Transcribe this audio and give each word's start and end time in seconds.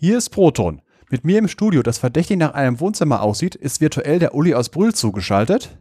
Hier 0.00 0.16
ist 0.16 0.30
Proton. 0.30 0.80
Mit 1.10 1.24
mir 1.24 1.40
im 1.40 1.48
Studio, 1.48 1.82
das 1.82 1.98
verdächtig 1.98 2.36
nach 2.36 2.54
einem 2.54 2.78
Wohnzimmer 2.78 3.20
aussieht, 3.20 3.56
ist 3.56 3.80
virtuell 3.80 4.20
der 4.20 4.32
Uli 4.32 4.54
aus 4.54 4.68
Brühl 4.68 4.94
zugeschaltet. 4.94 5.76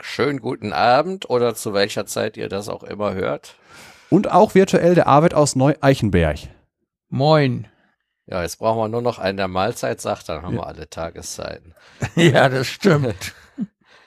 Schönen 0.00 0.40
guten 0.40 0.72
Abend 0.72 1.30
oder 1.30 1.54
zu 1.54 1.72
welcher 1.72 2.04
Zeit 2.04 2.36
ihr 2.36 2.48
das 2.48 2.68
auch 2.68 2.82
immer 2.82 3.14
hört. 3.14 3.54
Und 4.10 4.28
auch 4.32 4.56
virtuell 4.56 4.96
der 4.96 5.06
Arbeit 5.06 5.34
aus 5.34 5.54
Neu-Eichenberg. 5.54 6.48
Moin. 7.10 7.68
Ja, 8.26 8.42
jetzt 8.42 8.58
brauchen 8.58 8.80
wir 8.80 8.88
nur 8.88 9.02
noch 9.02 9.20
einen, 9.20 9.36
der 9.36 9.46
Mahlzeit 9.46 10.00
sagt, 10.00 10.28
dann 10.28 10.42
haben 10.42 10.56
wir 10.56 10.66
alle 10.66 10.90
Tageszeiten. 10.90 11.74
ja, 12.16 12.48
das 12.48 12.66
stimmt. 12.66 13.34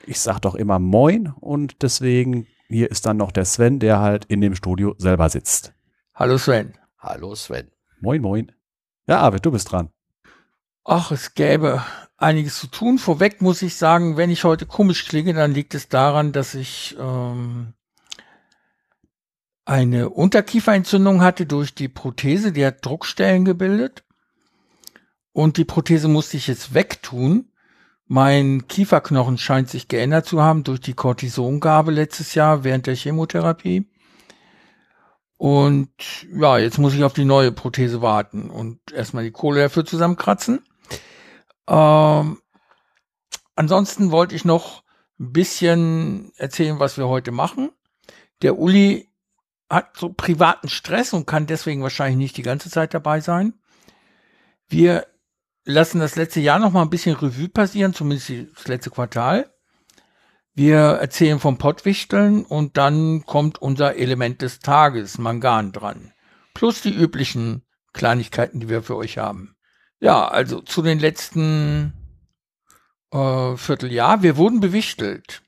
Ich 0.08 0.20
sag 0.20 0.40
doch 0.40 0.56
immer 0.56 0.80
Moin 0.80 1.32
und 1.40 1.84
deswegen 1.84 2.48
hier 2.68 2.90
ist 2.90 3.06
dann 3.06 3.18
noch 3.18 3.32
der 3.32 3.46
Sven, 3.46 3.80
der 3.80 4.00
halt 4.00 4.26
in 4.26 4.42
dem 4.42 4.56
Studio 4.56 4.96
selber 4.98 5.30
sitzt. 5.30 5.74
Hallo 6.16 6.40
Sven. 6.40 6.74
Hallo 6.98 7.36
Sven. 7.36 7.70
Moin, 8.02 8.20
moin. 8.20 8.52
Ja, 9.08 9.20
Arvid, 9.20 9.46
du 9.46 9.52
bist 9.52 9.72
dran. 9.72 9.90
Ach, 10.84 11.12
es 11.12 11.34
gäbe 11.34 11.84
einiges 12.18 12.60
zu 12.60 12.68
tun. 12.68 12.98
Vorweg 12.98 13.42
muss 13.42 13.62
ich 13.62 13.76
sagen, 13.76 14.18
wenn 14.18 14.30
ich 14.30 14.44
heute 14.44 14.66
komisch 14.66 15.08
klinge, 15.08 15.34
dann 15.34 15.54
liegt 15.54 15.74
es 15.76 15.90
daran, 15.90 16.32
dass 16.32 16.56
ich 16.56 16.96
ähm, 17.00 17.74
eine 19.66 20.10
Unterkieferentzündung 20.10 21.22
hatte 21.22 21.46
durch 21.46 21.76
die 21.76 21.88
Prothese. 21.88 22.52
Die 22.52 22.66
hat 22.66 22.86
Druckstellen 22.86 23.46
gebildet. 23.46 24.04
Und 25.34 25.58
die 25.58 25.66
Prothese 25.66 26.08
musste 26.08 26.38
ich 26.38 26.48
jetzt 26.48 26.74
wegtun. 26.74 27.52
Mein 28.06 28.68
Kieferknochen 28.68 29.38
scheint 29.38 29.70
sich 29.70 29.88
geändert 29.88 30.26
zu 30.26 30.42
haben 30.42 30.64
durch 30.64 30.82
die 30.82 30.94
Cortisongabe 30.94 31.92
letztes 31.92 32.36
Jahr 32.36 32.64
während 32.64 32.86
der 32.86 32.96
Chemotherapie. 32.96 33.91
Und 35.42 35.90
ja, 36.32 36.60
jetzt 36.60 36.78
muss 36.78 36.94
ich 36.94 37.04
auf 37.04 37.14
die 37.14 37.26
neue 37.26 37.52
Prothese 37.52 38.04
warten 38.04 38.52
und 38.52 38.80
erstmal 38.92 39.24
die 39.24 39.32
Kohle 39.32 39.62
dafür 39.62 39.84
zusammenkratzen. 39.84 40.64
Ähm, 41.68 42.40
ansonsten 43.56 44.12
wollte 44.12 44.36
ich 44.36 44.46
noch 44.46 44.84
ein 45.20 45.34
bisschen 45.34 46.32
erzählen, 46.36 46.78
was 46.78 47.00
wir 47.00 47.08
heute 47.08 47.32
machen. 47.32 47.72
Der 48.44 48.60
Uli 48.60 49.10
hat 49.68 49.98
so 49.98 50.14
privaten 50.14 50.70
Stress 50.70 51.12
und 51.12 51.26
kann 51.26 51.48
deswegen 51.48 51.82
wahrscheinlich 51.82 52.18
nicht 52.18 52.38
die 52.38 52.44
ganze 52.44 52.70
Zeit 52.70 52.94
dabei 52.94 53.20
sein. 53.20 53.56
Wir 54.68 55.08
lassen 55.66 56.02
das 56.02 56.18
letzte 56.18 56.40
Jahr 56.40 56.60
noch 56.60 56.72
mal 56.72 56.84
ein 56.84 56.92
bisschen 56.92 57.16
Revue 57.16 57.50
passieren, 57.50 57.96
zumindest 57.96 58.32
das 58.56 58.68
letzte 58.68 58.92
Quartal. 58.92 59.52
Wir 60.64 60.78
erzählen 60.78 61.40
vom 61.40 61.58
Pottwichteln 61.58 62.46
und 62.46 62.78
dann 62.78 63.26
kommt 63.26 63.60
unser 63.60 63.96
Element 63.96 64.44
des 64.44 64.60
Tages, 64.60 65.18
Mangan, 65.18 65.72
dran. 65.72 66.14
Plus 66.54 66.84
die 66.84 66.94
üblichen 66.94 67.64
Kleinigkeiten, 67.94 68.60
die 68.60 68.70
wir 68.70 68.84
für 68.84 68.96
euch 68.96 69.18
haben. 69.18 69.56
Ja, 70.00 70.28
also 70.28 70.62
zu 70.62 70.84
den 70.84 71.00
letzten 71.00 71.94
äh, 73.12 73.56
Vierteljahr. 73.58 74.22
Wir 74.22 74.38
wurden 74.38 74.60
bewichtelt. 74.60 75.42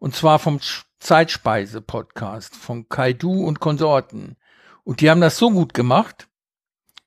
Und 0.00 0.16
zwar 0.16 0.40
vom 0.40 0.58
Zeitspeise-Podcast 0.98 2.56
von 2.56 2.88
Kaidu 2.88 3.44
und 3.44 3.60
Konsorten. 3.60 4.36
Und 4.82 5.02
die 5.02 5.08
haben 5.08 5.20
das 5.20 5.36
so 5.36 5.52
gut 5.52 5.72
gemacht. 5.72 6.26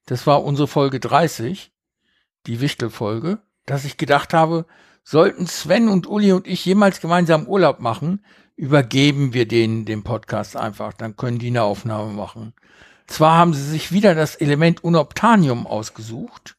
Das 0.05 0.25
war 0.25 0.45
unsere 0.45 0.69
Folge 0.69 1.01
30, 1.01 1.73
die 2.45 2.61
Wichtelfolge, 2.61 3.39
dass 3.65 3.83
ich 3.83 3.97
gedacht 3.97 4.33
habe, 4.33 4.65
sollten 5.09 5.47
Sven 5.47 5.89
und 5.89 6.05
Uli 6.05 6.33
und 6.33 6.45
ich 6.45 6.63
jemals 6.65 7.01
gemeinsam 7.01 7.47
Urlaub 7.47 7.79
machen, 7.79 8.23
übergeben 8.55 9.33
wir 9.33 9.47
denen 9.47 9.85
den 9.85 10.03
Podcast 10.03 10.55
einfach. 10.55 10.93
Dann 10.93 11.17
können 11.17 11.39
die 11.39 11.47
eine 11.47 11.63
Aufnahme 11.63 12.13
machen. 12.13 12.53
Zwar 13.07 13.35
haben 13.35 13.55
sie 13.55 13.63
sich 13.63 13.91
wieder 13.91 14.13
das 14.13 14.35
Element 14.35 14.83
Unobtanium 14.83 15.65
ausgesucht. 15.65 16.57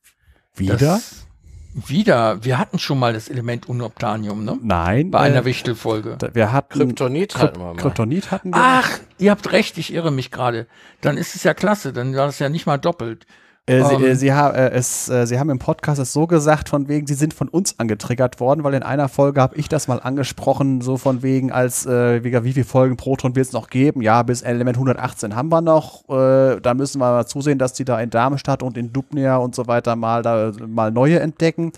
Wieder? 0.57 0.77
Das, 0.79 1.27
wieder. 1.75 2.43
Wir 2.43 2.59
hatten 2.59 2.81
schon 2.81 2.99
mal 2.99 3.13
das 3.13 3.29
Element 3.29 3.69
Unobtanium, 3.69 4.45
ne? 4.45 4.59
Nein. 4.61 5.13
Bei 5.13 5.21
einer 5.21 5.43
äh, 5.43 5.45
Wichtelfolge. 5.45 6.19
Wir 6.33 6.51
hatten 6.51 6.77
Kryptonit 6.77 7.35
Kryp 7.35 7.43
hatten 7.43 7.61
wir 7.61 7.75
mal. 7.75 7.77
Kryptonit 7.77 8.33
hatten 8.33 8.51
wir. 8.51 8.61
Ach, 8.61 8.99
ihr 9.19 9.31
habt 9.31 9.53
recht, 9.53 9.79
ich 9.79 9.93
irre 9.95 10.11
mich 10.11 10.33
gerade. 10.33 10.67
Dann 11.03 11.17
ist 11.17 11.37
es 11.37 11.45
ja 11.45 11.55
klasse, 11.55 11.93
dann 11.93 12.17
war 12.17 12.27
es 12.27 12.41
ja 12.41 12.49
nicht 12.49 12.67
mal 12.67 12.79
doppelt. 12.79 13.27
Äh, 13.67 13.85
sie, 13.85 13.95
Ähm. 13.95 14.05
äh, 14.05 14.15
sie, 14.17 14.33
ha 14.33 14.51
äh, 14.51 14.71
es, 14.71 15.09
äh, 15.09 15.27
sie 15.27 15.39
haben 15.39 15.51
im 15.51 15.59
Podcast 15.59 16.01
es 16.01 16.13
so 16.13 16.27
gesagt, 16.27 16.69
von 16.69 16.89
wegen, 16.89 17.07
sie 17.07 17.15
sind 17.15 17.35
von 17.35 17.49
uns 17.49 17.79
angetriggert 17.79 18.41
worden, 18.41 18.65
weil 18.65 18.75
in 18.75 18.83
einer 18.83 19.09
Folge 19.09 19.41
habe 19.41 19.57
ich 19.57 19.69
das 19.69 19.87
mal 19.87 20.01
angesprochen, 20.01 20.81
so 20.81 20.97
von 20.97 21.23
wegen, 21.23 21.53
als 21.53 21.87
äh, 21.87 22.25
wie, 22.25 22.53
viele 22.53 22.65
Folgen 22.65 22.97
Proton 22.97 23.37
wird 23.37 23.47
es 23.47 23.53
noch 23.53 23.69
geben? 23.69 24.03
Ja, 24.03 24.23
bis 24.23 24.43
Element 24.43 24.77
118 24.77 25.37
haben 25.37 25.51
wir 25.51 25.61
noch. 25.61 26.09
Äh, 26.09 26.61
da 26.61 26.75
müssen 26.75 27.01
wir 27.01 27.11
mal 27.11 27.27
zusehen, 27.27 27.59
dass 27.59 27.73
die 27.75 27.85
da 27.85 28.01
in 28.01 28.11
Darmstadt 28.11 28.63
und 28.63 28.77
in 28.77 28.93
Dubnia 28.93 29.37
und 29.37 29.55
so 29.55 29.67
weiter 29.67 29.95
mal 29.95 30.23
da 30.23 30.53
mal 30.67 30.91
neue 30.91 31.21
entdecken. 31.21 31.73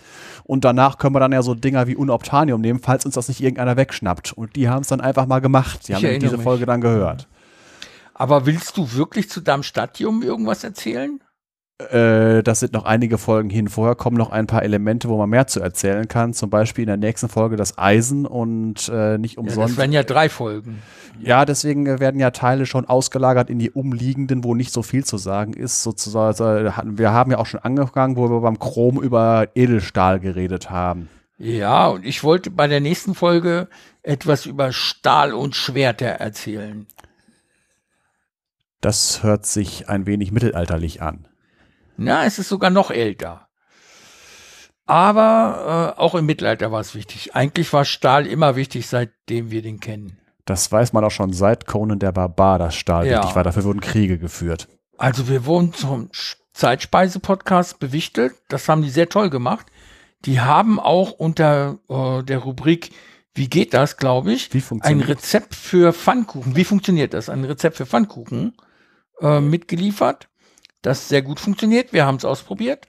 Und 0.44 0.64
danach 0.64 0.98
können 0.98 1.14
wir 1.14 1.20
dann 1.20 1.32
ja 1.32 1.42
so 1.42 1.54
Dinger 1.54 1.86
wie 1.88 1.96
Unobtanium 1.96 2.60
nehmen, 2.60 2.80
falls 2.82 3.04
uns 3.04 3.16
das 3.16 3.28
nicht 3.28 3.42
irgendeiner 3.42 3.76
wegschnappt. 3.76 4.32
Und 4.32 4.56
die 4.56 4.68
haben 4.68 4.82
es 4.82 4.88
dann 4.88 5.00
einfach 5.00 5.26
mal 5.26 5.40
gemacht. 5.40 5.88
Die 5.88 5.92
Ich 5.92 6.04
haben 6.04 6.20
diese 6.20 6.36
mich. 6.36 6.44
Folge 6.44 6.64
dann 6.64 6.80
gehört. 6.80 7.28
Aber 8.14 8.46
willst 8.46 8.76
du 8.76 8.92
wirklich 8.92 9.28
zu 9.28 9.40
Darmstadtium 9.40 10.22
irgendwas 10.22 10.64
erzählen? 10.64 11.20
Äh, 11.90 12.42
das 12.42 12.60
sind 12.60 12.72
noch 12.72 12.84
einige 12.84 13.18
Folgen 13.18 13.50
hin. 13.50 13.68
Vorher 13.68 13.94
kommen 13.94 14.16
noch 14.16 14.30
ein 14.30 14.46
paar 14.46 14.62
Elemente, 14.62 15.08
wo 15.08 15.16
man 15.16 15.28
mehr 15.30 15.46
zu 15.46 15.60
erzählen 15.60 16.06
kann. 16.08 16.34
Zum 16.34 16.50
Beispiel 16.50 16.82
in 16.82 16.88
der 16.88 16.96
nächsten 16.96 17.28
Folge 17.28 17.56
das 17.56 17.78
Eisen 17.78 18.26
und 18.26 18.88
äh, 18.92 19.18
nicht 19.18 19.36
Ja, 19.36 19.42
das 19.42 19.56
umsonst. 19.56 19.76
wären 19.78 19.92
ja 19.92 20.02
drei 20.02 20.28
Folgen. 20.28 20.82
Ja, 21.20 21.44
deswegen 21.44 22.00
werden 22.00 22.20
ja 22.20 22.30
Teile 22.30 22.66
schon 22.66 22.86
ausgelagert 22.86 23.50
in 23.50 23.58
die 23.58 23.70
umliegenden, 23.70 24.44
wo 24.44 24.54
nicht 24.54 24.72
so 24.72 24.82
viel 24.82 25.04
zu 25.04 25.18
sagen 25.18 25.52
ist. 25.52 25.82
Sozusagen, 25.82 26.66
äh, 26.66 26.72
wir 26.98 27.12
haben 27.12 27.30
ja 27.30 27.38
auch 27.38 27.46
schon 27.46 27.60
angefangen, 27.60 28.16
wo 28.16 28.28
wir 28.30 28.40
beim 28.40 28.58
Chrom 28.58 29.00
über 29.02 29.48
Edelstahl 29.54 30.20
geredet 30.20 30.70
haben. 30.70 31.08
Ja, 31.38 31.88
und 31.88 32.04
ich 32.06 32.22
wollte 32.22 32.50
bei 32.50 32.68
der 32.68 32.80
nächsten 32.80 33.14
Folge 33.14 33.68
etwas 34.02 34.46
über 34.46 34.72
Stahl 34.72 35.32
und 35.32 35.56
Schwerter 35.56 36.06
erzählen. 36.06 36.86
Das 38.80 39.22
hört 39.22 39.46
sich 39.46 39.88
ein 39.88 40.06
wenig 40.06 40.32
mittelalterlich 40.32 41.02
an. 41.02 41.26
Na, 41.96 42.24
es 42.24 42.38
ist 42.38 42.48
sogar 42.48 42.70
noch 42.70 42.90
älter. 42.90 43.48
Aber 44.86 45.94
äh, 45.96 46.00
auch 46.00 46.14
im 46.14 46.26
Mittelalter 46.26 46.72
war 46.72 46.80
es 46.80 46.94
wichtig. 46.94 47.34
Eigentlich 47.34 47.72
war 47.72 47.84
Stahl 47.84 48.26
immer 48.26 48.56
wichtig, 48.56 48.86
seitdem 48.88 49.50
wir 49.50 49.62
den 49.62 49.80
kennen. 49.80 50.18
Das 50.44 50.70
weiß 50.72 50.92
man 50.92 51.04
auch 51.04 51.10
schon 51.10 51.32
seit 51.32 51.66
Conan 51.66 52.00
der 52.00 52.12
Barbar, 52.12 52.58
dass 52.58 52.74
Stahl 52.74 53.06
Ja. 53.06 53.18
wichtig 53.18 53.36
war. 53.36 53.44
Dafür 53.44 53.64
wurden 53.64 53.80
Kriege 53.80 54.18
geführt. 54.18 54.68
Also 54.98 55.28
wir 55.28 55.46
wurden 55.46 55.72
zum 55.72 56.10
Zeitspeise-Podcast 56.52 57.78
bewichtelt. 57.78 58.34
Das 58.48 58.68
haben 58.68 58.82
die 58.82 58.90
sehr 58.90 59.08
toll 59.08 59.30
gemacht. 59.30 59.66
Die 60.24 60.40
haben 60.40 60.78
auch 60.80 61.12
unter 61.12 61.78
äh, 61.88 62.22
der 62.22 62.38
Rubrik 62.38 62.90
Wie 63.34 63.48
geht 63.48 63.72
das, 63.72 63.96
glaube 63.96 64.32
ich, 64.32 64.50
ein 64.82 65.00
Rezept 65.00 65.54
für 65.54 65.92
Pfannkuchen. 65.94 66.54
Wie 66.54 66.64
funktioniert 66.64 67.14
das? 67.14 67.30
Ein 67.30 67.44
Rezept 67.44 67.78
für 67.78 67.86
Pfannkuchen 67.86 68.54
äh, 69.20 69.40
mitgeliefert, 69.40 70.28
das 70.82 71.08
sehr 71.08 71.22
gut 71.22 71.40
funktioniert. 71.40 71.92
Wir 71.92 72.04
haben 72.06 72.16
es 72.16 72.24
ausprobiert. 72.24 72.88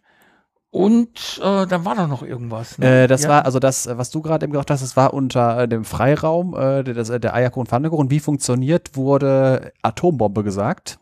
Und 0.72 1.40
äh, 1.44 1.68
dann 1.68 1.86
war 1.86 1.94
da 1.96 2.08
noch 2.08 2.24
irgendwas. 2.24 2.80
ne? 2.80 3.04
Äh, 3.04 3.08
das 3.08 3.24
Ja. 3.24 3.30
war, 3.30 3.46
also 3.46 3.60
das, 3.60 3.88
was 3.92 4.10
du 4.10 4.24
gerade 4.24 4.44
eben 4.46 4.54
gesagt 4.54 4.72
hast, 4.72 4.82
das 4.82 4.98
war 4.98 5.14
unter 5.14 5.60
äh, 5.62 5.68
dem 5.68 5.86
Freiraum, 5.86 6.56
äh, 6.58 6.84
das, 6.84 7.10
äh, 7.12 7.20
der 7.20 7.36
Ayako 7.36 7.60
und 7.60 7.68
Pfannekuchen. 7.70 8.10
Wie 8.10 8.20
funktioniert, 8.20 8.96
wurde 8.98 9.72
Atombombe 9.84 10.44
gesagt. 10.44 10.98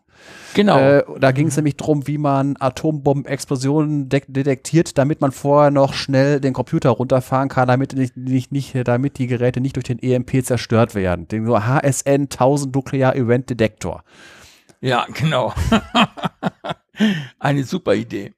Genau. 0.52 0.78
Äh, 0.78 1.04
da 1.18 1.32
ging 1.32 1.46
es 1.48 1.56
nämlich 1.56 1.78
darum, 1.78 2.06
wie 2.06 2.18
man 2.18 2.56
Atombombenexplosionen 2.60 4.10
de 4.10 4.22
detektiert, 4.28 4.98
damit 4.98 5.20
man 5.22 5.32
vorher 5.32 5.70
noch 5.70 5.94
schnell 5.94 6.38
den 6.40 6.52
Computer 6.52 6.90
runterfahren 6.90 7.48
kann, 7.48 7.68
damit, 7.68 7.94
nicht, 7.94 8.16
nicht, 8.16 8.52
nicht, 8.52 8.76
damit 8.86 9.18
die 9.18 9.26
Geräte 9.26 9.60
nicht 9.62 9.76
durch 9.76 9.84
den 9.84 9.98
EMP 9.98 10.44
zerstört 10.44 10.94
werden. 10.94 11.28
Den 11.28 11.48
HSN 11.48 12.24
1000 12.24 12.74
Nuclear 12.74 13.16
Event 13.16 13.48
Detector. 13.48 14.04
Ja, 14.82 15.06
genau. 15.14 15.54
Eine 17.38 17.64
super 17.64 17.94
Idee. 17.94 18.34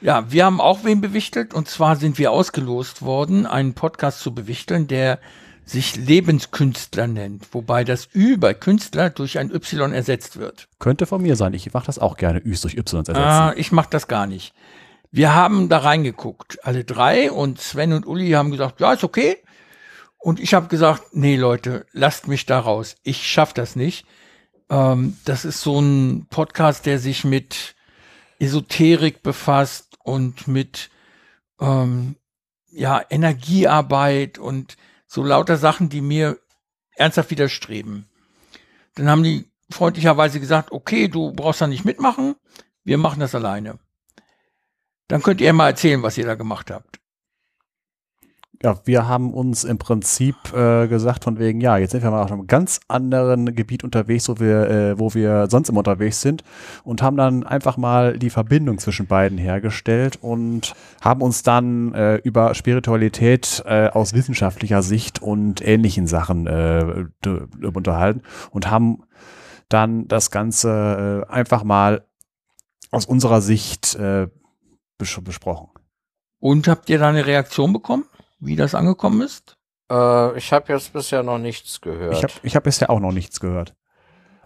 Ja, 0.00 0.30
wir 0.30 0.44
haben 0.44 0.60
auch 0.60 0.84
wen 0.84 1.00
bewichtelt 1.00 1.54
und 1.54 1.68
zwar 1.68 1.96
sind 1.96 2.18
wir 2.18 2.32
ausgelost 2.32 3.02
worden, 3.02 3.46
einen 3.46 3.74
Podcast 3.74 4.20
zu 4.20 4.34
bewichteln, 4.34 4.88
der 4.88 5.20
sich 5.64 5.96
Lebenskünstler 5.96 7.06
nennt, 7.06 7.54
wobei 7.54 7.82
das 7.82 8.08
Ü 8.14 8.36
bei 8.36 8.52
Künstler 8.52 9.10
durch 9.10 9.38
ein 9.38 9.52
Y 9.52 9.92
ersetzt 9.92 10.38
wird. 10.38 10.68
Könnte 10.78 11.06
von 11.06 11.22
mir 11.22 11.36
sein. 11.36 11.54
Ich 11.54 11.72
mache 11.72 11.86
das 11.86 11.98
auch 11.98 12.16
gerne, 12.16 12.40
Üs 12.44 12.60
durch 12.60 12.74
Y 12.74 12.98
ersetzen. 12.98 13.20
Ah, 13.20 13.54
ich 13.56 13.72
mache 13.72 13.88
das 13.90 14.08
gar 14.08 14.26
nicht. 14.26 14.54
Wir 15.12 15.34
haben 15.34 15.68
da 15.68 15.78
reingeguckt, 15.78 16.64
alle 16.64 16.84
drei 16.84 17.30
und 17.30 17.60
Sven 17.60 17.92
und 17.92 18.06
Uli 18.06 18.30
haben 18.32 18.50
gesagt, 18.50 18.80
ja, 18.80 18.92
ist 18.92 19.04
okay. 19.04 19.38
Und 20.18 20.40
ich 20.40 20.52
habe 20.52 20.66
gesagt, 20.66 21.02
nee 21.12 21.36
Leute, 21.36 21.86
lasst 21.92 22.28
mich 22.28 22.44
da 22.44 22.58
raus. 22.58 22.96
Ich 23.02 23.26
schaff 23.26 23.52
das 23.52 23.76
nicht. 23.76 24.04
Ähm, 24.70 25.16
das 25.24 25.44
ist 25.44 25.60
so 25.60 25.80
ein 25.80 26.26
Podcast, 26.30 26.86
der 26.86 26.98
sich 26.98 27.24
mit 27.24 27.74
Esoterik 28.38 29.22
befasst 29.22 29.98
und 30.04 30.48
mit 30.48 30.90
ähm, 31.60 32.16
ja 32.70 33.02
Energiearbeit 33.08 34.38
und 34.38 34.76
so 35.06 35.22
lauter 35.22 35.56
Sachen, 35.56 35.88
die 35.88 36.00
mir 36.00 36.38
ernsthaft 36.96 37.30
widerstreben. 37.30 38.08
Dann 38.94 39.08
haben 39.08 39.22
die 39.22 39.48
freundlicherweise 39.70 40.40
gesagt, 40.40 40.72
okay, 40.72 41.08
du 41.08 41.32
brauchst 41.32 41.60
da 41.60 41.66
nicht 41.66 41.84
mitmachen. 41.84 42.36
wir 42.84 42.98
machen 42.98 43.20
das 43.20 43.34
alleine. 43.34 43.78
Dann 45.08 45.22
könnt 45.22 45.40
ihr 45.40 45.52
mal 45.52 45.68
erzählen, 45.68 46.02
was 46.02 46.18
ihr 46.18 46.26
da 46.26 46.34
gemacht 46.34 46.70
habt. 46.70 47.00
Ja, 48.62 48.80
wir 48.84 49.06
haben 49.06 49.34
uns 49.34 49.64
im 49.64 49.76
Prinzip 49.76 50.34
äh, 50.54 50.88
gesagt 50.88 51.24
von 51.24 51.38
wegen, 51.38 51.60
ja, 51.60 51.76
jetzt 51.76 51.90
sind 51.90 52.02
wir 52.02 52.10
mal 52.10 52.22
auf 52.22 52.32
einem 52.32 52.46
ganz 52.46 52.80
anderen 52.88 53.54
Gebiet 53.54 53.84
unterwegs, 53.84 54.30
wo 54.30 54.40
wir, 54.40 54.70
äh, 54.70 54.98
wo 54.98 55.12
wir 55.12 55.48
sonst 55.50 55.68
immer 55.68 55.78
unterwegs 55.78 56.22
sind 56.22 56.42
und 56.82 57.02
haben 57.02 57.18
dann 57.18 57.44
einfach 57.44 57.76
mal 57.76 58.18
die 58.18 58.30
Verbindung 58.30 58.78
zwischen 58.78 59.06
beiden 59.06 59.36
hergestellt 59.36 60.18
und 60.22 60.74
haben 61.02 61.20
uns 61.20 61.42
dann 61.42 61.92
äh, 61.92 62.16
über 62.16 62.54
Spiritualität 62.54 63.62
äh, 63.66 63.88
aus 63.88 64.14
wissenschaftlicher 64.14 64.82
Sicht 64.82 65.20
und 65.20 65.66
ähnlichen 65.66 66.06
Sachen 66.06 66.46
äh, 66.46 67.04
unterhalten 67.62 68.22
und 68.50 68.70
haben 68.70 69.02
dann 69.68 70.08
das 70.08 70.30
Ganze 70.30 71.26
äh, 71.28 71.32
einfach 71.32 71.62
mal 71.62 72.06
aus 72.90 73.04
unserer 73.04 73.42
Sicht 73.42 73.98
bes 73.98 75.20
besprochen. 75.22 75.68
Und 76.38 76.68
habt 76.68 76.88
ihr 76.88 76.98
da 76.98 77.08
eine 77.08 77.26
Reaktion 77.26 77.72
bekommen? 77.72 78.04
Wie 78.38 78.56
das 78.56 78.74
angekommen 78.74 79.22
ist? 79.22 79.56
Äh, 79.90 80.36
ich 80.36 80.52
habe 80.52 80.72
jetzt 80.72 80.92
bisher 80.92 81.22
noch 81.22 81.38
nichts 81.38 81.80
gehört. 81.80 82.14
Ich 82.14 82.22
habe 82.22 82.32
ich 82.42 82.56
hab 82.56 82.64
bisher 82.64 82.90
auch 82.90 83.00
noch 83.00 83.12
nichts 83.12 83.40
gehört. 83.40 83.74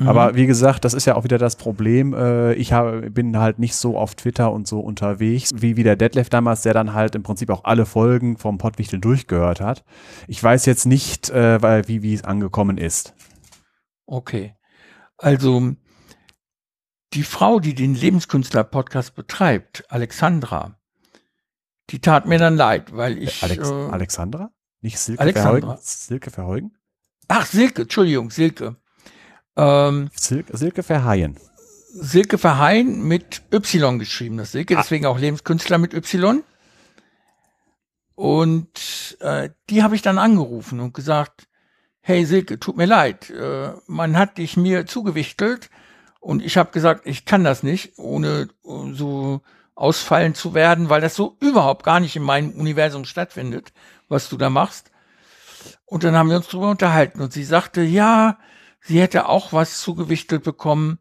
Mhm. 0.01 0.09
Aber 0.09 0.35
wie 0.35 0.47
gesagt, 0.47 0.85
das 0.85 0.95
ist 0.95 1.05
ja 1.05 1.15
auch 1.15 1.25
wieder 1.25 1.39
das 1.39 1.57
Problem. 1.57 2.15
Äh, 2.15 2.55
ich 2.55 2.73
hab, 2.73 3.13
bin 3.15 3.39
halt 3.39 3.59
nicht 3.59 3.77
so 3.77 3.99
auf 3.99 4.15
Twitter 4.15 4.51
und 4.51 4.67
so 4.67 4.81
unterwegs, 4.81 5.51
wie, 5.55 5.77
wie 5.77 5.83
der 5.83 5.97
Detlef 5.97 6.31
damals, 6.31 6.63
der 6.63 6.75
dann 6.75 6.95
halt 6.95 7.15
im 7.15 7.23
Prinzip 7.23 7.51
auch 7.51 7.65
alle 7.65 7.87
Folgen 7.87 8.39
vom 8.39 8.59
Pottwichtel 8.59 8.99
durchgehört 8.99 9.61
hat. 9.61 9.85
Ich 10.27 10.43
weiß 10.43 10.67
jetzt 10.67 10.87
nicht, 10.87 11.31
äh, 11.31 11.61
weil, 11.63 11.87
wie, 11.87 12.03
wie 12.03 12.15
es 12.15 12.25
angekommen 12.25 12.79
ist. 12.79 13.15
Okay. 14.07 14.55
Also, 15.19 15.75
die 17.13 17.25
Frau, 17.25 17.61
die 17.61 17.75
den 17.75 17.95
Lebenskünstler-Podcast 17.95 19.15
betreibt, 19.15 19.85
Alexandra, 19.89 20.80
die 21.91 22.01
tat 22.01 22.27
mir 22.27 22.39
dann 22.39 22.57
leid, 22.57 22.97
weil 22.97 23.19
ich. 23.19 23.43
Alex, 23.43 23.69
äh, 23.69 23.73
Alexandra? 23.73 24.51
Nicht 24.81 24.99
Silke 24.99 25.21
Alexandra. 25.21 25.61
Verheugen? 25.61 25.79
Silke 25.83 26.31
Verheugen? 26.31 26.73
Ach, 27.29 27.47
Silke, 27.47 27.83
Entschuldigung, 27.83 28.31
Silke. 28.31 28.77
Ähm, 29.57 30.11
Silke, 30.15 30.57
Silke 30.57 30.83
Verheyen. 30.83 31.37
Silke 31.93 32.39
Verheyen 32.39 33.03
mit 33.03 33.43
Y 33.53 33.99
geschrieben, 33.99 34.37
das 34.37 34.53
Silke, 34.53 34.77
ah. 34.77 34.81
deswegen 34.83 35.07
auch 35.07 35.19
Lebenskünstler 35.19 35.79
mit 35.79 35.93
Y. 35.93 36.43
Und 38.15 39.17
äh, 39.21 39.51
die 39.69 39.83
habe 39.83 39.95
ich 39.95 40.03
dann 40.03 40.19
angerufen 40.19 40.81
und 40.81 40.95
gesagt, 40.95 41.49
hey 42.01 42.25
Silke, 42.25 42.61
tut 42.61 42.77
mir 42.77 42.87
leid, 42.87 43.31
äh, 43.31 43.73
man 43.87 44.17
hat 44.17 44.39
dich 44.39 44.57
mir 44.57 44.87
zugewichtelt 44.87 45.71
und 46.21 46.43
ich 46.43 46.57
habe 46.57 46.71
gesagt, 46.71 47.07
ich 47.07 47.25
kann 47.25 47.45
das 47.45 47.63
nicht, 47.63 47.99
ohne 47.99 48.49
uh, 48.63 48.93
so 48.93 49.41
ausfallen 49.81 50.35
zu 50.35 50.53
werden, 50.53 50.91
weil 50.91 51.01
das 51.01 51.15
so 51.15 51.39
überhaupt 51.41 51.85
gar 51.85 52.01
nicht 52.01 52.15
in 52.15 52.23
meinem 52.23 52.51
Universum 52.51 53.07
stattfindet, 53.07 53.73
was 54.09 54.29
du 54.29 54.37
da 54.37 54.51
machst. 54.51 54.91
Und 55.87 56.05
dann 56.05 56.15
haben 56.15 56.29
wir 56.29 56.37
uns 56.37 56.49
darüber 56.49 56.71
unterhalten 56.71 57.21
und 57.21 57.33
sie 57.33 57.45
sagte, 57.45 57.81
ja, 57.81 58.39
sie 58.83 59.01
hätte 59.01 59.27
auch 59.27 59.53
was 59.53 59.81
zugewichtelt 59.81 60.43
bekommen, 60.43 60.99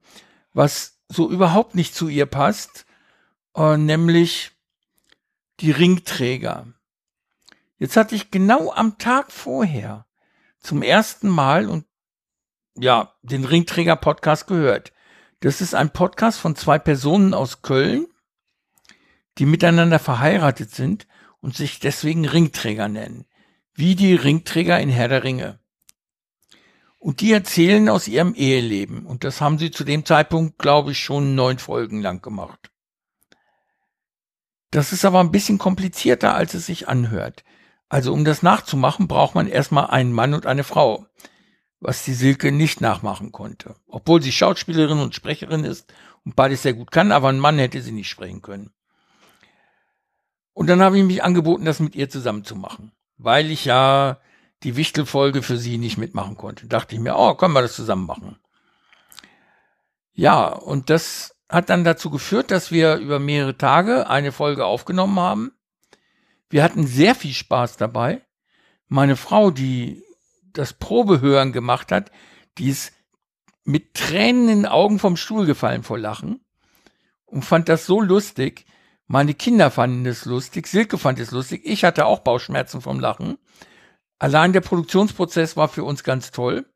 was 0.54 1.00
so 1.10 1.30
überhaupt 1.30 1.76
nicht 1.76 1.94
zu 1.94 2.08
ihr 2.08 2.26
passt, 2.26 2.86
äh, 3.56 3.78
nämlich 3.78 4.52
die 5.60 5.72
Ringträger. 5.72 6.68
Jetzt 7.78 7.98
hatte 7.98 8.16
ich 8.16 8.32
genau 8.32 8.72
am 8.72 8.98
Tag 8.98 9.32
vorher 9.32 10.06
zum 10.60 10.82
ersten 10.82 11.28
Mal 11.28 11.68
und 11.68 11.86
ja, 12.76 13.14
den 13.24 13.44
Ringträger 13.44 13.98
Podcast 13.98 14.48
gehört. 14.48 14.94
Das 15.42 15.60
ist 15.60 15.76
ein 15.76 15.92
Podcast 15.92 16.40
von 16.40 16.56
zwei 16.56 16.80
Personen 16.80 17.34
aus 17.34 17.62
Köln, 17.62 18.08
die 19.40 19.46
miteinander 19.46 20.00
verheiratet 20.00 20.72
sind 20.72 21.08
und 21.40 21.56
sich 21.56 21.80
deswegen 21.80 22.26
Ringträger 22.26 22.90
nennen, 22.90 23.26
wie 23.74 23.96
die 23.96 24.14
Ringträger 24.14 24.80
in 24.80 24.90
Herr 24.90 25.08
der 25.08 25.24
Ringe. 25.24 25.60
Und 26.98 27.22
die 27.22 27.32
erzählen 27.32 27.88
aus 27.88 28.10
ihrem 28.10 28.36
Eheleben. 28.36 29.06
Und 29.06 29.24
das 29.24 29.40
haben 29.40 29.58
sie 29.58 29.72
zu 29.72 29.86
dem 29.86 30.06
Zeitpunkt, 30.06 30.60
glaube 30.60 30.92
ich, 30.92 31.00
schon 31.00 31.34
neun 31.34 31.58
Folgen 31.58 32.02
lang 32.02 32.22
gemacht. 32.22 32.72
Das 34.72 34.92
ist 34.92 35.06
aber 35.06 35.22
ein 35.22 35.32
bisschen 35.32 35.58
komplizierter, 35.58 36.36
als 36.36 36.54
es 36.54 36.66
sich 36.66 36.90
anhört. 36.90 37.46
Also 37.88 38.12
um 38.12 38.26
das 38.26 38.44
nachzumachen, 38.44 39.08
braucht 39.08 39.34
man 39.34 39.48
erstmal 39.48 39.88
einen 39.88 40.12
Mann 40.12 40.34
und 40.34 40.46
eine 40.46 40.66
Frau, 40.66 41.08
was 41.80 42.04
die 42.04 42.14
Silke 42.14 42.52
nicht 42.52 42.82
nachmachen 42.82 43.32
konnte. 43.32 43.76
Obwohl 43.88 44.22
sie 44.22 44.34
Schauspielerin 44.34 45.00
und 45.00 45.16
Sprecherin 45.16 45.64
ist 45.64 45.92
und 46.26 46.36
beides 46.36 46.64
sehr 46.64 46.74
gut 46.74 46.92
kann, 46.92 47.14
aber 47.14 47.30
ein 47.30 47.40
Mann 47.40 47.58
hätte 47.58 47.82
sie 47.82 47.94
nicht 47.94 48.10
sprechen 48.10 48.42
können. 48.42 48.74
Und 50.60 50.68
dann 50.68 50.82
habe 50.82 50.98
ich 50.98 51.06
mich 51.06 51.24
angeboten, 51.24 51.64
das 51.64 51.80
mit 51.80 51.96
ihr 51.96 52.10
zusammen 52.10 52.44
zu 52.44 52.54
machen, 52.54 52.92
weil 53.18 53.50
ich 53.50 53.64
ja 53.64 54.20
die 54.64 54.76
Wichtelfolge 54.76 55.42
für 55.42 55.56
sie 55.56 55.78
nicht 55.78 55.98
mitmachen 55.98 56.36
konnte. 56.36 56.68
Dachte 56.68 56.96
ich 56.96 57.02
mir, 57.02 57.16
oh, 57.16 57.34
können 57.36 57.54
wir 57.54 57.62
das 57.62 57.78
zusammen 57.78 58.06
machen. 58.06 58.38
Ja, 60.12 60.50
und 60.50 60.90
das 60.90 61.34
hat 61.48 61.70
dann 61.70 61.86
dazu 61.86 62.10
geführt, 62.10 62.52
dass 62.52 62.72
wir 62.72 62.98
über 62.98 63.20
mehrere 63.20 63.58
Tage 63.58 64.10
eine 64.10 64.34
Folge 64.34 64.66
aufgenommen 64.66 65.18
haben. 65.18 65.54
Wir 66.50 66.62
hatten 66.62 66.86
sehr 66.86 67.16
viel 67.16 67.34
Spaß 67.34 67.78
dabei. 67.78 68.22
Meine 68.90 69.16
Frau, 69.16 69.52
die 69.52 70.04
das 70.52 70.74
Probehören 70.74 71.54
gemacht 71.54 71.90
hat, 71.90 72.12
die 72.58 72.68
ist 72.68 72.92
mit 73.64 73.94
Tränen 73.94 74.50
in 74.50 74.58
den 74.64 74.66
Augen 74.66 75.00
vom 75.00 75.16
Stuhl 75.16 75.46
gefallen 75.46 75.84
vor 75.84 75.98
Lachen 75.98 76.42
und 77.24 77.46
fand 77.46 77.70
das 77.70 77.86
so 77.86 78.02
lustig. 78.02 78.66
Meine 79.12 79.34
Kinder 79.34 79.72
fanden 79.72 80.06
es 80.06 80.26
lustig, 80.26 80.68
Silke 80.68 81.00
fand 81.00 81.18
es 81.18 81.32
lustig, 81.32 81.62
ich 81.66 81.84
hatte 81.84 82.06
auch 82.06 82.20
Bauchschmerzen 82.20 82.80
vom 82.80 83.00
Lachen. 83.00 83.40
Allein 84.20 84.54
der 84.54 84.62
Produktionsprozess 84.62 85.58
war 85.58 85.68
für 85.68 85.84
uns 85.84 86.04
ganz 86.04 86.30
toll. 86.30 86.68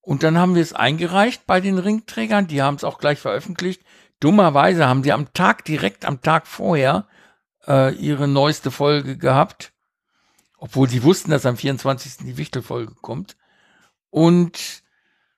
Und 0.00 0.22
dann 0.22 0.38
haben 0.38 0.54
wir 0.54 0.62
es 0.62 0.72
eingereicht 0.72 1.44
bei 1.44 1.60
den 1.60 1.78
Ringträgern, 1.78 2.46
die 2.46 2.62
haben 2.62 2.76
es 2.76 2.84
auch 2.84 2.98
gleich 2.98 3.18
veröffentlicht. 3.18 3.82
Dummerweise 4.20 4.86
haben 4.86 5.02
sie 5.02 5.12
am 5.12 5.32
Tag, 5.32 5.64
direkt 5.64 6.04
am 6.04 6.22
Tag 6.22 6.46
vorher, 6.46 7.08
äh, 7.66 7.92
ihre 7.96 8.28
neueste 8.28 8.70
Folge 8.70 9.18
gehabt, 9.18 9.72
obwohl 10.58 10.88
sie 10.88 11.02
wussten, 11.02 11.32
dass 11.32 11.44
am 11.44 11.56
24. 11.56 12.18
die 12.18 12.36
Wichtelfolge 12.36 12.94
kommt. 13.02 13.36
Und 14.10 14.84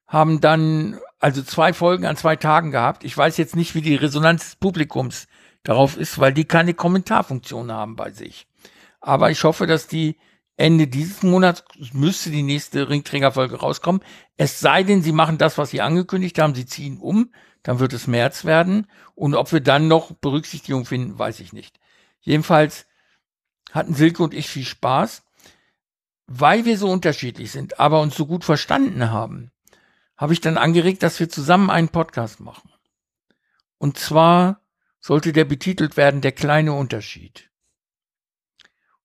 haben 0.06 0.42
dann 0.42 1.00
also 1.18 1.42
zwei 1.42 1.72
Folgen 1.72 2.04
an 2.04 2.18
zwei 2.18 2.36
Tagen 2.36 2.72
gehabt. 2.72 3.04
Ich 3.04 3.16
weiß 3.16 3.38
jetzt 3.38 3.56
nicht, 3.56 3.74
wie 3.74 3.80
die 3.80 3.96
Resonanz 3.96 4.44
des 4.44 4.56
Publikums 4.56 5.28
darauf 5.62 5.96
ist, 5.96 6.18
weil 6.18 6.32
die 6.32 6.44
keine 6.44 6.74
Kommentarfunktion 6.74 7.72
haben 7.72 7.96
bei 7.96 8.10
sich. 8.10 8.46
Aber 9.00 9.30
ich 9.30 9.44
hoffe, 9.44 9.66
dass 9.66 9.86
die 9.86 10.16
Ende 10.56 10.88
dieses 10.88 11.22
Monats 11.22 11.64
müsste 11.92 12.30
die 12.30 12.42
nächste 12.42 12.88
Ringträgerfolge 12.88 13.56
rauskommen. 13.56 14.02
Es 14.36 14.58
sei 14.58 14.82
denn, 14.82 15.02
sie 15.02 15.12
machen 15.12 15.38
das, 15.38 15.56
was 15.56 15.70
sie 15.70 15.80
angekündigt 15.80 16.38
haben, 16.38 16.54
sie 16.54 16.66
ziehen 16.66 16.98
um, 16.98 17.32
dann 17.62 17.78
wird 17.78 17.92
es 17.92 18.08
März 18.08 18.44
werden. 18.44 18.88
Und 19.14 19.34
ob 19.34 19.52
wir 19.52 19.60
dann 19.60 19.86
noch 19.86 20.12
Berücksichtigung 20.12 20.84
finden, 20.84 21.18
weiß 21.18 21.38
ich 21.40 21.52
nicht. 21.52 21.78
Jedenfalls 22.20 22.86
hatten 23.70 23.94
Silke 23.94 24.22
und 24.22 24.34
ich 24.34 24.48
viel 24.48 24.64
Spaß, 24.64 25.22
weil 26.26 26.64
wir 26.64 26.76
so 26.76 26.90
unterschiedlich 26.90 27.52
sind, 27.52 27.78
aber 27.78 28.00
uns 28.00 28.16
so 28.16 28.26
gut 28.26 28.44
verstanden 28.44 29.10
haben, 29.10 29.52
habe 30.16 30.32
ich 30.32 30.40
dann 30.40 30.58
angeregt, 30.58 31.02
dass 31.04 31.20
wir 31.20 31.28
zusammen 31.28 31.70
einen 31.70 31.88
Podcast 31.88 32.40
machen. 32.40 32.70
Und 33.78 33.96
zwar 33.96 34.60
sollte 35.00 35.32
der 35.32 35.44
betitelt 35.44 35.96
werden 35.96 36.20
Der 36.20 36.32
kleine 36.32 36.72
Unterschied. 36.72 37.50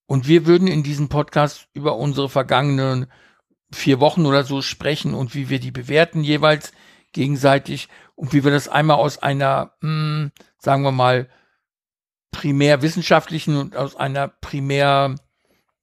Und 0.05 0.27
wir 0.27 0.45
würden 0.45 0.67
in 0.67 0.83
diesem 0.83 1.09
Podcast 1.09 1.67
über 1.73 1.95
unsere 1.95 2.29
vergangenen 2.29 3.07
vier 3.71 4.00
Wochen 4.00 4.25
oder 4.25 4.43
so 4.43 4.62
sprechen 4.62 5.13
und 5.13 5.33
wie 5.33 5.50
wir 5.50 5.59
die 5.59 5.71
bewerten 5.71 6.23
jeweils 6.23 6.71
gegenseitig 7.12 7.89
und 8.15 8.33
wie 8.33 8.43
wir 8.43 8.51
das 8.51 8.67
einmal 8.67 8.97
aus 8.97 9.17
einer, 9.19 9.73
mh, 9.81 9.89
hm, 9.89 10.31
sagen 10.59 10.83
wir 10.83 10.91
mal, 10.91 11.29
primär 12.31 12.81
wissenschaftlichen 12.81 13.57
und 13.57 13.75
aus 13.75 13.95
einer 13.95 14.27
primär 14.27 15.15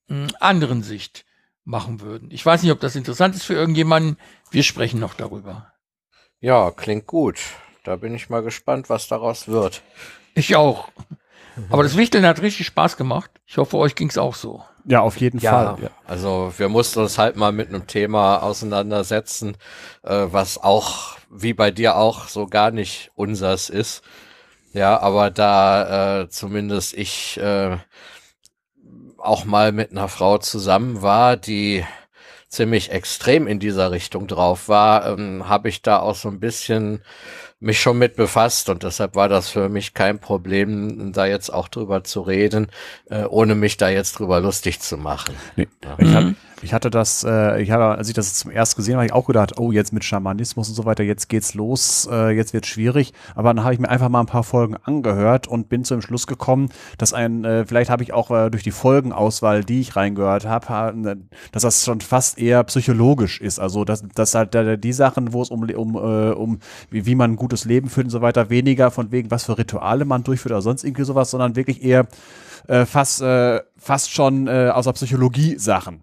mh, 0.09 0.29
hm, 0.29 0.29
anderen 0.41 0.83
Sicht 0.83 1.25
machen 1.65 2.01
würden. 2.01 2.31
Ich 2.31 2.45
weiß 2.45 2.63
nicht, 2.63 2.73
ob 2.73 2.81
das 2.81 2.97
interessant 2.97 3.35
ist 3.35 3.45
für 3.45 3.55
irgendjemanden. 3.55 4.17
Wir 4.51 4.63
sprechen 4.63 5.01
noch 5.01 5.15
darüber. 5.15 5.73
Ja, 6.41 6.71
klingt 6.71 7.07
gut. 7.07 7.39
Da 7.85 7.97
bin 7.97 8.15
ich 8.15 8.29
mal 8.29 8.43
gespannt, 8.43 8.91
was 8.91 9.09
daraus 9.09 9.49
wird. 9.49 9.83
Ich 10.35 10.57
auch. 10.57 10.89
Aber 11.69 11.83
das 11.83 11.97
Wichteln 11.97 12.27
hat 12.27 12.43
richtig 12.43 12.67
Spaß 12.67 12.97
gemacht. 12.97 13.31
Ich 13.47 13.59
hoffe, 13.59 13.77
euch 13.77 13.95
ging 13.95 14.09
es 14.09 14.19
auch 14.19 14.35
so. 14.35 14.63
Ja, 14.85 15.01
auf 15.01 15.17
jeden 15.19 15.41
ja, 15.41 15.51
Fall. 15.51 15.83
Ja. 15.83 15.91
Also 16.07 16.53
wir 16.57 16.69
mussten 16.69 17.01
uns 17.01 17.19
halt 17.19 17.37
mal 17.37 17.53
mit 17.53 17.69
einem 17.69 17.87
Thema 17.87 18.43
auseinandersetzen, 18.43 19.57
äh, 20.03 20.27
was 20.31 20.59
auch, 20.59 21.17
wie 21.31 21.53
bei 21.53 21.71
dir 21.71 21.97
auch, 21.97 22.29
so 22.29 22.47
gar 22.47 22.71
nicht 22.71 23.11
unsers 23.15 23.69
ist. 23.69 24.03
Ja, 24.73 25.01
aber 25.01 25.31
da 25.31 26.23
äh, 26.23 26.29
zumindest 26.29 26.95
ich 26.95 27.39
äh, 27.39 27.77
auch 29.19 29.45
mal 29.45 29.73
mit 29.73 29.91
einer 29.91 30.09
Frau 30.09 30.39
zusammen 30.39 31.03
war, 31.03 31.37
die 31.37 31.85
ziemlich 32.49 32.91
extrem 32.91 33.47
in 33.47 33.59
dieser 33.61 33.91
Richtung 33.91 34.27
drauf 34.27 34.69
war, 34.69 35.07
ähm, 35.07 35.49
habe 35.49 35.69
ich 35.69 35.83
da 35.83 36.01
auch 36.01 36.15
so 36.15 36.29
ein 36.29 36.41
bisschen 36.41 37.03
mich 37.61 37.81
schon 37.81 37.99
mit 37.99 38.17
befasst 38.17 38.71
und 38.71 38.83
deshalb 38.83 39.15
war 39.15 39.29
das 39.29 39.51
für 39.51 39.69
mich 39.69 39.93
kein 39.93 40.19
Problem, 40.19 41.13
da 41.13 41.27
jetzt 41.27 41.51
auch 41.53 41.69
drüber 41.69 42.03
zu 42.03 42.23
reden, 42.23 42.69
äh, 43.11 43.25
ohne 43.25 43.55
mich 43.55 43.77
da 43.77 43.91
jetzt 43.91 44.19
drüber 44.19 44.41
lustig 44.41 44.81
zu 44.81 44.97
machen. 44.97 45.37
Nee. 45.57 45.69
Ja. 45.85 45.97
Ich, 45.99 46.15
hab, 46.15 46.25
ich, 46.63 46.73
hatte 46.73 46.91
das, 46.91 47.25
äh, 47.25 47.63
ich 47.63 47.71
habe, 47.71 47.85
als 47.85 48.09
ich 48.09 48.15
das 48.15 48.35
zum 48.35 48.51
ersten 48.51 48.79
gesehen 48.79 48.97
habe, 48.97 49.07
ich 49.07 49.13
auch 49.13 49.27
gedacht, 49.27 49.59
oh, 49.59 49.73
jetzt 49.73 49.93
mit 49.93 50.05
Schamanismus 50.05 50.69
und 50.69 50.75
so 50.75 50.85
weiter, 50.85 51.03
jetzt 51.03 51.29
geht's 51.29 51.55
los, 51.55 52.09
äh, 52.11 52.31
jetzt 52.31 52.53
wird's 52.53 52.69
schwierig. 52.69 53.13
Aber 53.35 53.53
dann 53.53 53.65
habe 53.65 53.75
ich 53.75 53.81
mir 53.81 53.89
einfach 53.89 54.09
mal 54.09 54.21
ein 54.21 54.27
paar 54.27 54.45
Folgen 54.45 54.77
angehört 54.77 55.49
und 55.49 55.69
bin 55.69 55.85
zu 55.85 55.95
dem 55.95 56.03
Schluss 56.03 56.27
gekommen, 56.27 56.71
dass 56.99 57.13
ein, 57.13 57.45
äh, 57.45 57.65
vielleicht 57.65 57.91
habe 57.91 58.03
ich 58.03 58.13
auch 58.13 58.31
äh, 58.31 58.51
durch 58.51 58.63
die 58.63 58.71
Folgenauswahl, 58.71 59.65
die 59.65 59.81
ich 59.81 59.97
reingehört 59.97 60.47
habe, 60.47 61.17
dass 61.53 61.63
das 61.63 61.85
schon 61.85 62.01
fast 62.01 62.39
eher 62.39 62.63
psychologisch 62.65 63.41
ist. 63.41 63.59
Also 63.59 63.85
dass, 63.85 64.05
dass 64.15 64.35
halt 64.35 64.55
die 64.85 64.93
Sachen, 64.93 65.33
wo 65.33 65.43
es 65.43 65.51
um, 65.51 65.63
um, 65.63 65.95
äh, 65.95 66.33
um 66.33 66.59
wie, 66.91 67.07
wie 67.07 67.15
man 67.15 67.33
ein 67.33 67.37
gutes 67.37 67.65
Leben 67.65 67.89
führt 67.89 68.07
und 68.07 68.11
so 68.11 68.21
weiter, 68.21 68.51
weniger 68.51 68.91
von 68.91 69.13
wegen, 69.13 69.31
was 69.31 69.45
für 69.45 69.59
Rituale 69.59 70.05
man 70.05 70.25
durchführt 70.25 70.53
oder 70.53 70.63
sonst 70.63 70.85
irgendwie 70.85 71.05
sowas, 71.05 71.31
sondern 71.31 71.57
wirklich 71.57 71.83
eher 71.83 72.07
äh, 72.67 72.85
fast, 72.87 73.23
äh, 73.23 73.61
fast 73.77 74.11
schon 74.11 74.47
äh, 74.47 74.71
aus 74.73 74.85
der 74.85 74.93
Psychologie 74.93 75.59
Sachen. 75.59 76.03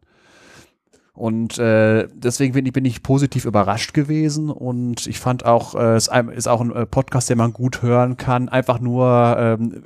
Und 1.18 1.58
äh, 1.58 2.08
deswegen 2.14 2.54
bin 2.54 2.68
ich, 2.68 2.74
bin 2.74 2.86
ich 2.86 3.02
positiv 3.02 3.46
überrascht 3.46 3.96
gewesen 3.96 4.52
und 4.52 5.08
ich 5.08 5.20
fand 5.20 5.46
auch, 5.46 5.74
äh, 5.74 5.96
es 5.96 6.10
ist 6.36 6.48
auch 6.48 6.62
ein 6.62 6.72
äh, 6.72 6.86
Podcast, 6.86 7.28
den 7.28 7.40
man 7.40 7.54
gut 7.54 7.82
hören 7.82 8.18
kann, 8.18 8.50
einfach 8.50 8.80
nur 8.80 9.36
ähm, 9.40 9.84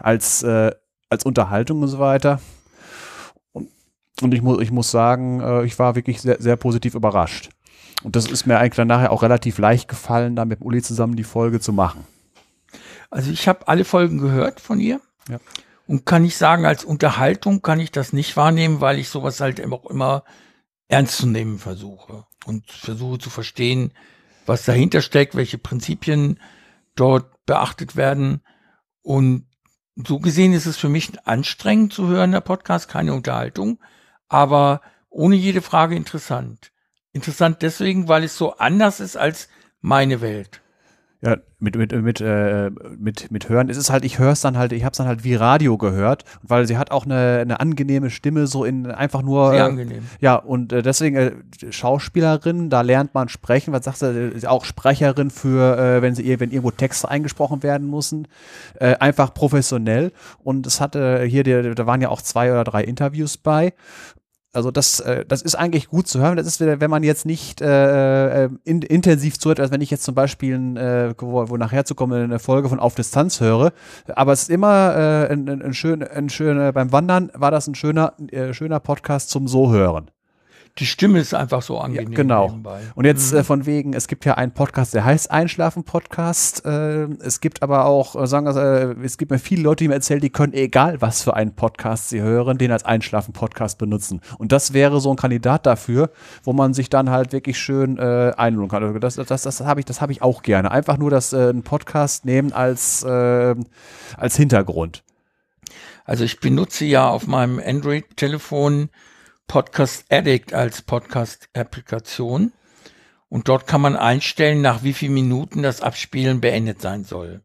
als, 0.00 0.42
äh, 0.42 0.72
als 1.10 1.24
Unterhaltung 1.24 1.80
und 1.82 1.86
so 1.86 2.00
weiter. 2.00 2.40
Und, 3.52 3.68
und 4.20 4.34
ich, 4.34 4.42
mu 4.42 4.58
ich 4.58 4.72
muss 4.72 4.90
sagen, 4.90 5.40
äh, 5.40 5.64
ich 5.64 5.78
war 5.78 5.94
wirklich 5.94 6.20
sehr, 6.20 6.42
sehr 6.42 6.56
positiv 6.56 6.96
überrascht. 6.96 7.50
Und 8.02 8.16
das 8.16 8.26
ist 8.26 8.44
mir 8.44 8.58
eigentlich 8.58 8.74
dann 8.74 8.88
nachher 8.88 9.12
auch 9.12 9.22
relativ 9.22 9.58
leicht 9.58 9.86
gefallen, 9.86 10.34
da 10.34 10.44
mit 10.44 10.60
Uli 10.60 10.82
zusammen 10.82 11.14
die 11.14 11.22
Folge 11.22 11.60
zu 11.60 11.72
machen. 11.72 12.04
Also 13.10 13.30
ich 13.30 13.46
habe 13.46 13.68
alle 13.68 13.84
Folgen 13.84 14.18
gehört 14.18 14.58
von 14.58 14.80
ihr. 14.80 15.00
Ja. 15.28 15.38
Und 15.86 16.04
kann 16.04 16.24
ich 16.24 16.36
sagen, 16.36 16.66
als 16.66 16.84
Unterhaltung 16.84 17.62
kann 17.62 17.78
ich 17.78 17.92
das 17.92 18.12
nicht 18.12 18.36
wahrnehmen, 18.36 18.80
weil 18.80 18.98
ich 18.98 19.08
sowas 19.08 19.40
halt 19.40 19.64
auch 19.72 19.86
immer 19.88 20.24
ernst 20.88 21.18
zu 21.18 21.26
nehmen 21.26 21.58
versuche 21.58 22.24
und 22.46 22.70
versuche 22.70 23.18
zu 23.18 23.30
verstehen, 23.30 23.92
was 24.46 24.64
dahinter 24.64 25.02
steckt, 25.02 25.34
welche 25.34 25.58
Prinzipien 25.58 26.40
dort 26.96 27.44
beachtet 27.44 27.96
werden. 27.96 28.42
Und 29.02 29.46
so 29.94 30.18
gesehen 30.18 30.52
ist 30.52 30.66
es 30.66 30.76
für 30.76 30.88
mich 30.88 31.10
anstrengend 31.26 31.92
zu 31.92 32.08
hören, 32.08 32.32
der 32.32 32.40
Podcast, 32.40 32.88
keine 32.88 33.12
Unterhaltung, 33.12 33.78
aber 34.28 34.80
ohne 35.10 35.36
jede 35.36 35.62
Frage 35.62 35.96
interessant. 35.96 36.72
Interessant 37.12 37.62
deswegen, 37.62 38.08
weil 38.08 38.24
es 38.24 38.36
so 38.36 38.56
anders 38.56 39.00
ist 39.00 39.16
als 39.16 39.48
meine 39.80 40.20
Welt. 40.20 40.62
Ja, 41.20 41.36
mit 41.58 41.76
mit 41.76 41.90
mit 41.90 42.20
äh, 42.20 42.70
mit 42.96 43.32
mit 43.32 43.48
hören. 43.48 43.68
Es 43.68 43.76
ist 43.76 43.90
halt, 43.90 44.04
ich 44.04 44.20
höre 44.20 44.30
es 44.30 44.40
dann 44.40 44.56
halt, 44.56 44.70
ich 44.72 44.84
habe 44.84 44.92
es 44.92 44.98
dann 44.98 45.08
halt 45.08 45.24
wie 45.24 45.34
Radio 45.34 45.76
gehört, 45.76 46.24
weil 46.42 46.68
sie 46.68 46.78
hat 46.78 46.92
auch 46.92 47.06
eine, 47.06 47.40
eine 47.40 47.58
angenehme 47.58 48.10
Stimme, 48.10 48.46
so 48.46 48.64
in 48.64 48.86
einfach 48.86 49.22
nur. 49.22 49.50
Sehr 49.50 49.58
äh, 49.58 49.62
angenehm. 49.62 50.06
Ja, 50.20 50.36
und 50.36 50.72
äh, 50.72 50.80
deswegen 50.80 51.16
äh, 51.16 51.32
Schauspielerin, 51.70 52.70
da 52.70 52.82
lernt 52.82 53.14
man 53.14 53.28
sprechen. 53.28 53.72
Was 53.72 53.84
sagst 53.84 54.02
du? 54.02 54.32
Auch 54.46 54.64
Sprecherin 54.64 55.30
für, 55.30 55.76
äh, 55.76 56.02
wenn 56.02 56.14
sie 56.14 56.38
wenn 56.38 56.52
irgendwo 56.52 56.70
Texte 56.70 57.08
eingesprochen 57.08 57.64
werden 57.64 57.90
müssen, 57.90 58.28
äh, 58.78 58.94
einfach 58.98 59.34
professionell. 59.34 60.12
Und 60.44 60.68
es 60.68 60.80
hatte 60.80 61.24
hier, 61.24 61.42
die, 61.42 61.74
da 61.74 61.84
waren 61.84 62.00
ja 62.00 62.10
auch 62.10 62.22
zwei 62.22 62.52
oder 62.52 62.62
drei 62.62 62.84
Interviews 62.84 63.38
bei 63.38 63.72
also 64.58 64.72
das, 64.72 64.98
äh, 65.00 65.24
das 65.24 65.40
ist 65.40 65.54
eigentlich 65.54 65.88
gut 65.88 66.08
zu 66.08 66.20
hören. 66.20 66.36
Das 66.36 66.46
ist, 66.46 66.60
wenn 66.60 66.90
man 66.90 67.04
jetzt 67.04 67.24
nicht 67.24 67.60
äh, 67.60 68.44
äh, 68.44 68.48
in, 68.64 68.82
intensiv 68.82 69.38
zuhört, 69.38 69.60
als 69.60 69.70
wenn 69.70 69.80
ich 69.80 69.90
jetzt 69.90 70.02
zum 70.02 70.16
Beispiel, 70.16 70.76
äh, 70.76 71.14
wo, 71.18 71.48
wo 71.48 71.56
nachher 71.56 71.84
zu 71.84 71.94
kommen, 71.94 72.20
eine 72.20 72.40
Folge 72.40 72.68
von 72.68 72.80
Auf 72.80 72.96
Distanz 72.96 73.40
höre. 73.40 73.72
Aber 74.08 74.32
es 74.32 74.42
ist 74.42 74.50
immer 74.50 74.94
äh, 74.96 75.32
ein, 75.32 75.48
ein, 75.48 75.62
ein 75.62 75.74
schön, 75.74 76.02
ein 76.02 76.28
schöner, 76.28 76.72
beim 76.72 76.90
Wandern 76.90 77.30
war 77.34 77.52
das 77.52 77.68
ein 77.68 77.76
schöner, 77.76 78.14
äh, 78.32 78.52
schöner 78.52 78.80
Podcast 78.80 79.30
zum 79.30 79.46
So 79.46 79.70
hören 79.70 80.10
die 80.78 80.86
Stimme 80.86 81.18
ist 81.18 81.34
einfach 81.34 81.62
so 81.62 81.78
angenehm. 81.78 82.12
Ja, 82.12 82.16
genau. 82.16 82.46
Nebenbei. 82.48 82.80
Und 82.94 83.04
jetzt 83.04 83.32
mhm. 83.32 83.38
äh, 83.38 83.44
von 83.44 83.66
wegen, 83.66 83.94
es 83.94 84.06
gibt 84.06 84.24
ja 84.24 84.34
einen 84.34 84.52
Podcast, 84.52 84.94
der 84.94 85.04
heißt 85.04 85.30
Einschlafen-Podcast. 85.30 86.64
Äh, 86.64 87.04
es 87.20 87.40
gibt 87.40 87.62
aber 87.62 87.86
auch, 87.86 88.20
äh, 88.20 88.26
sagen 88.26 88.46
wir, 88.46 88.56
äh, 88.56 89.04
es 89.04 89.18
gibt 89.18 89.30
mir 89.30 89.38
viele 89.38 89.62
Leute, 89.62 89.84
die 89.84 89.88
mir 89.88 89.94
erzählen, 89.94 90.20
die 90.20 90.30
können, 90.30 90.52
egal 90.52 91.00
was 91.00 91.22
für 91.22 91.34
einen 91.34 91.54
Podcast 91.54 92.10
sie 92.10 92.20
hören, 92.20 92.58
den 92.58 92.70
als 92.70 92.84
Einschlafen-Podcast 92.84 93.78
benutzen. 93.78 94.20
Und 94.38 94.52
das 94.52 94.72
wäre 94.72 95.00
so 95.00 95.10
ein 95.10 95.16
Kandidat 95.16 95.66
dafür, 95.66 96.10
wo 96.44 96.52
man 96.52 96.74
sich 96.74 96.90
dann 96.90 97.10
halt 97.10 97.32
wirklich 97.32 97.58
schön 97.58 97.98
äh, 97.98 98.32
einlullen 98.36 98.68
kann. 98.68 98.84
Also 98.84 98.98
das, 98.98 99.16
das, 99.16 99.42
das 99.42 99.60
habe 99.60 99.80
ich, 99.80 99.86
das 99.86 100.00
habe 100.00 100.12
ich 100.12 100.22
auch 100.22 100.42
gerne. 100.42 100.70
Einfach 100.70 100.96
nur 100.96 101.10
das 101.10 101.32
äh, 101.32 101.48
einen 101.48 101.62
Podcast 101.62 102.24
nehmen 102.24 102.52
als, 102.52 103.02
äh, 103.02 103.54
als 104.16 104.36
Hintergrund. 104.36 105.02
Also 106.04 106.24
ich 106.24 106.40
benutze 106.40 106.86
ja 106.86 107.08
auf 107.08 107.26
meinem 107.26 107.60
Android-Telefon 107.62 108.88
Podcast 109.48 110.04
Addict 110.10 110.52
als 110.52 110.82
Podcast-Applikation. 110.82 112.52
Und 113.28 113.48
dort 113.48 113.66
kann 113.66 113.80
man 113.80 113.96
einstellen, 113.96 114.60
nach 114.60 114.82
wie 114.82 114.92
vielen 114.92 115.14
Minuten 115.14 115.62
das 115.62 115.80
Abspielen 115.80 116.40
beendet 116.40 116.80
sein 116.80 117.04
soll. 117.04 117.42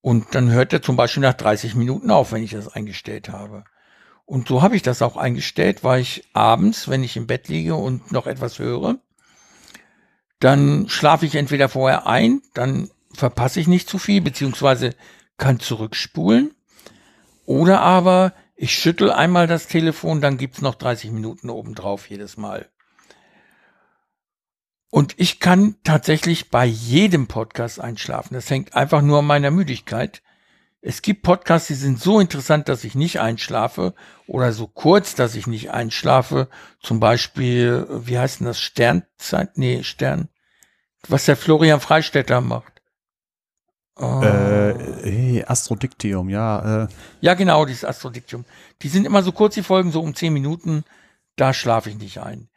Und 0.00 0.34
dann 0.34 0.50
hört 0.50 0.72
er 0.72 0.82
zum 0.82 0.96
Beispiel 0.96 1.22
nach 1.22 1.34
30 1.34 1.74
Minuten 1.74 2.10
auf, 2.10 2.32
wenn 2.32 2.42
ich 2.42 2.50
das 2.50 2.68
eingestellt 2.68 3.28
habe. 3.28 3.64
Und 4.24 4.48
so 4.48 4.62
habe 4.62 4.76
ich 4.76 4.82
das 4.82 5.02
auch 5.02 5.16
eingestellt, 5.16 5.84
weil 5.84 6.00
ich 6.00 6.24
abends, 6.32 6.88
wenn 6.88 7.02
ich 7.04 7.16
im 7.16 7.26
Bett 7.26 7.48
liege 7.48 7.74
und 7.74 8.12
noch 8.12 8.26
etwas 8.26 8.58
höre, 8.58 8.98
dann 10.40 10.88
schlafe 10.88 11.26
ich 11.26 11.34
entweder 11.34 11.68
vorher 11.68 12.06
ein, 12.06 12.42
dann 12.54 12.90
verpasse 13.12 13.60
ich 13.60 13.68
nicht 13.68 13.88
zu 13.88 13.98
viel, 13.98 14.20
beziehungsweise 14.20 14.94
kann 15.36 15.60
zurückspulen. 15.60 16.54
Oder 17.44 17.80
aber 17.80 18.32
ich 18.62 18.74
schüttel 18.74 19.10
einmal 19.10 19.46
das 19.46 19.68
Telefon, 19.68 20.20
dann 20.20 20.36
gibt's 20.36 20.60
noch 20.60 20.74
30 20.74 21.12
Minuten 21.12 21.48
obendrauf 21.48 22.10
jedes 22.10 22.36
Mal. 22.36 22.68
Und 24.90 25.14
ich 25.16 25.40
kann 25.40 25.76
tatsächlich 25.82 26.50
bei 26.50 26.66
jedem 26.66 27.26
Podcast 27.26 27.80
einschlafen. 27.80 28.34
Das 28.34 28.50
hängt 28.50 28.74
einfach 28.74 29.00
nur 29.00 29.20
an 29.20 29.24
meiner 29.24 29.50
Müdigkeit. 29.50 30.20
Es 30.82 31.00
gibt 31.00 31.22
Podcasts, 31.22 31.68
die 31.68 31.74
sind 31.74 32.02
so 32.02 32.20
interessant, 32.20 32.68
dass 32.68 32.84
ich 32.84 32.94
nicht 32.94 33.18
einschlafe 33.18 33.94
oder 34.26 34.52
so 34.52 34.66
kurz, 34.66 35.14
dass 35.14 35.36
ich 35.36 35.46
nicht 35.46 35.70
einschlafe. 35.70 36.50
Zum 36.82 37.00
Beispiel, 37.00 37.86
wie 37.88 38.18
heißt 38.18 38.40
denn 38.40 38.46
das? 38.46 38.60
Sternzeit? 38.60 39.56
Nee, 39.56 39.84
Stern. 39.84 40.28
Was 41.08 41.24
der 41.24 41.38
Florian 41.38 41.80
Freistetter 41.80 42.42
macht. 42.42 42.79
Oh. 44.00 44.22
Äh, 44.22 45.44
Astrodiktium, 45.44 46.30
ja. 46.30 46.84
Äh. 46.84 46.88
Ja, 47.20 47.34
genau, 47.34 47.66
dieses 47.66 47.84
Astrodiktium. 47.84 48.44
Die 48.82 48.88
sind 48.88 49.04
immer 49.04 49.22
so 49.22 49.32
kurz, 49.32 49.54
die 49.54 49.62
Folgen, 49.62 49.92
so 49.92 50.00
um 50.00 50.14
zehn 50.14 50.32
Minuten. 50.32 50.84
Da 51.36 51.52
schlafe 51.52 51.90
ich 51.90 51.98
nicht 51.98 52.18
ein. 52.18 52.48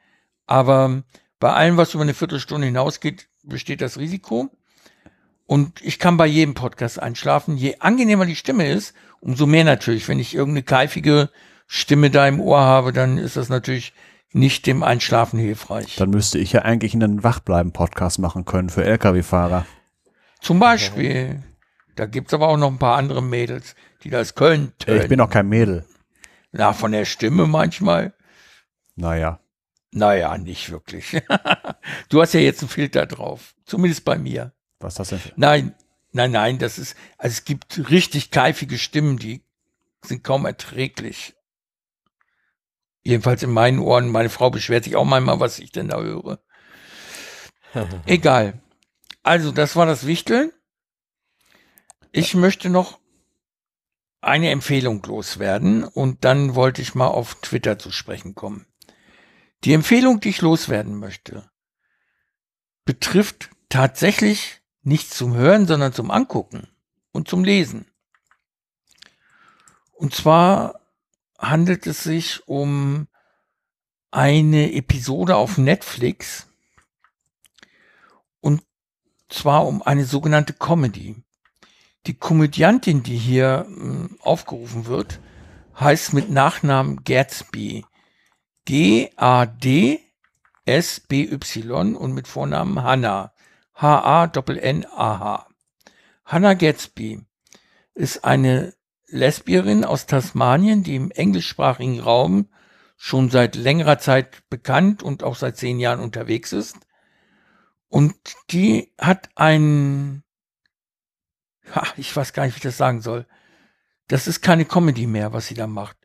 Aber 0.45 1.03
bei 1.39 1.51
allem, 1.51 1.75
was 1.75 1.93
über 1.93 2.03
eine 2.03 2.13
Viertelstunde 2.13 2.65
hinausgeht, 2.65 3.27
besteht 3.43 3.81
das 3.81 3.97
Risiko. 3.97 4.49
Und 5.45 5.81
ich 5.81 5.99
kann 5.99 6.15
bei 6.15 6.25
jedem 6.25 6.53
Podcast 6.53 7.01
einschlafen. 7.01 7.57
Je 7.57 7.75
angenehmer 7.79 8.25
die 8.25 8.37
Stimme 8.37 8.71
ist, 8.71 8.93
umso 9.19 9.45
mehr 9.45 9.65
natürlich. 9.65 10.07
Wenn 10.07 10.19
ich 10.19 10.33
irgendeine 10.33 10.63
keifige 10.63 11.29
Stimme 11.67 12.09
da 12.09 12.25
im 12.27 12.39
Ohr 12.39 12.61
habe, 12.61 12.93
dann 12.93 13.17
ist 13.17 13.35
das 13.35 13.49
natürlich 13.49 13.93
nicht 14.31 14.65
dem 14.65 14.81
Einschlafen 14.81 15.39
hilfreich. 15.39 15.97
Dann 15.97 16.09
müsste 16.09 16.39
ich 16.39 16.53
ja 16.53 16.61
eigentlich 16.61 16.93
einen 16.93 17.23
Wachbleiben-Podcast 17.23 18.19
machen 18.19 18.45
können 18.45 18.69
für 18.69 18.85
Lkw-Fahrer. 18.85 19.65
Zum 20.43 20.59
Beispiel. 20.59 21.41
Da 21.95 22.05
gibt's 22.05 22.33
aber 22.33 22.49
auch 22.49 22.57
noch 22.57 22.69
ein 22.69 22.77
paar 22.77 22.97
andere 22.97 23.23
Mädels, 23.23 23.75
die 24.03 24.09
das 24.09 24.35
können. 24.35 24.73
Ich 24.85 25.07
bin 25.07 25.21
auch 25.21 25.29
kein 25.29 25.47
Mädel. 25.47 25.85
Na, 26.51 26.73
von 26.73 26.91
der 26.91 27.05
Stimme 27.05 27.47
manchmal. 27.47 28.13
Naja. 28.95 29.39
Naja, 29.91 30.37
nicht 30.37 30.69
wirklich. 30.69 31.21
du 32.09 32.21
hast 32.21 32.33
ja 32.33 32.41
jetzt 32.41 32.61
einen 32.61 32.69
Filter 32.69 33.05
drauf. 33.05 33.55
Zumindest 33.65 34.03
bei 34.03 34.17
mir. 34.17 34.51
Was 34.79 34.99
ist 34.99 35.11
das 35.11 35.23
denn? 35.23 35.31
Nein, 35.37 35.75
nein, 36.11 36.31
nein, 36.31 36.59
das 36.59 36.77
ist, 36.77 36.97
also 37.17 37.33
es 37.33 37.45
gibt 37.45 37.89
richtig 37.89 38.29
keifige 38.29 38.77
Stimmen, 38.77 39.17
die 39.17 39.43
sind 40.03 40.23
kaum 40.23 40.45
erträglich. 40.45 41.35
Jedenfalls 43.03 43.43
in 43.43 43.51
meinen 43.51 43.79
Ohren. 43.79 44.09
Meine 44.09 44.29
Frau 44.29 44.49
beschwert 44.49 44.83
sich 44.83 44.95
auch 44.95 45.05
manchmal, 45.05 45.39
was 45.39 45.59
ich 45.59 45.71
denn 45.71 45.87
da 45.87 46.01
höre. 46.01 46.39
Egal. 48.05 48.62
Also, 49.23 49.51
das 49.51 49.75
war 49.75 49.85
das 49.85 50.05
Wichteln. 50.05 50.51
Ich 52.11 52.35
möchte 52.35 52.69
noch 52.69 52.99
eine 54.21 54.51
Empfehlung 54.51 55.01
loswerden 55.03 55.83
und 55.83 56.23
dann 56.23 56.55
wollte 56.55 56.81
ich 56.81 56.95
mal 56.95 57.07
auf 57.07 57.35
Twitter 57.41 57.79
zu 57.79 57.91
sprechen 57.91 58.35
kommen. 58.35 58.65
Die 59.63 59.73
Empfehlung, 59.73 60.19
die 60.19 60.29
ich 60.29 60.41
loswerden 60.41 60.97
möchte, 60.97 61.49
betrifft 62.85 63.49
tatsächlich 63.69 64.61
nicht 64.81 65.13
zum 65.13 65.33
Hören, 65.35 65.67
sondern 65.67 65.93
zum 65.93 66.11
Angucken 66.11 66.67
und 67.11 67.27
zum 67.27 67.43
Lesen. 67.43 67.87
Und 69.93 70.13
zwar 70.13 70.81
handelt 71.37 71.87
es 71.87 72.03
sich 72.03 72.47
um 72.47 73.07
eine 74.11 74.73
Episode 74.73 75.35
auf 75.35 75.57
Netflix, 75.57 76.47
zwar 79.33 79.67
um 79.67 79.81
eine 79.81 80.05
sogenannte 80.05 80.53
Comedy. 80.53 81.23
Die 82.05 82.13
Komödiantin, 82.13 83.03
die 83.03 83.17
hier 83.17 83.65
äh, 83.67 84.09
aufgerufen 84.21 84.85
wird, 84.85 85.19
heißt 85.79 86.13
mit 86.13 86.29
Nachnamen 86.29 87.03
Gatsby. 87.03 87.85
G-A-D-S-B-Y 88.65 90.05
und 91.95 92.13
mit 92.13 92.27
Vornamen 92.27 92.83
Hannah. 92.83 93.33
H-A-N-N-A-H. 93.75 95.47
Hannah 96.25 96.53
Gatsby 96.53 97.25
ist 97.93 98.23
eine 98.23 98.73
Lesbierin 99.07 99.83
aus 99.83 100.05
Tasmanien, 100.05 100.83
die 100.83 100.95
im 100.95 101.11
englischsprachigen 101.11 101.99
Raum 101.99 102.47
schon 102.97 103.29
seit 103.29 103.55
längerer 103.55 103.99
Zeit 103.99 104.49
bekannt 104.49 105.03
und 105.03 105.23
auch 105.23 105.35
seit 105.35 105.57
zehn 105.57 105.79
Jahren 105.79 105.99
unterwegs 105.99 106.53
ist. 106.53 106.77
Und 107.93 108.15
die 108.49 108.91
hat 108.97 109.29
ein, 109.35 110.23
ich 111.95 112.15
weiß 112.15 112.33
gar 112.33 112.43
nicht, 112.43 112.55
wie 112.55 112.57
ich 112.57 112.63
das 112.63 112.75
sagen 112.75 113.01
soll. 113.01 113.27
Das 114.07 114.25
ist 114.25 114.41
keine 114.41 114.65
Comedy 114.65 115.05
mehr, 115.05 115.31
was 115.31 115.45
sie 115.45 115.53
da 115.53 115.67
macht. 115.67 115.95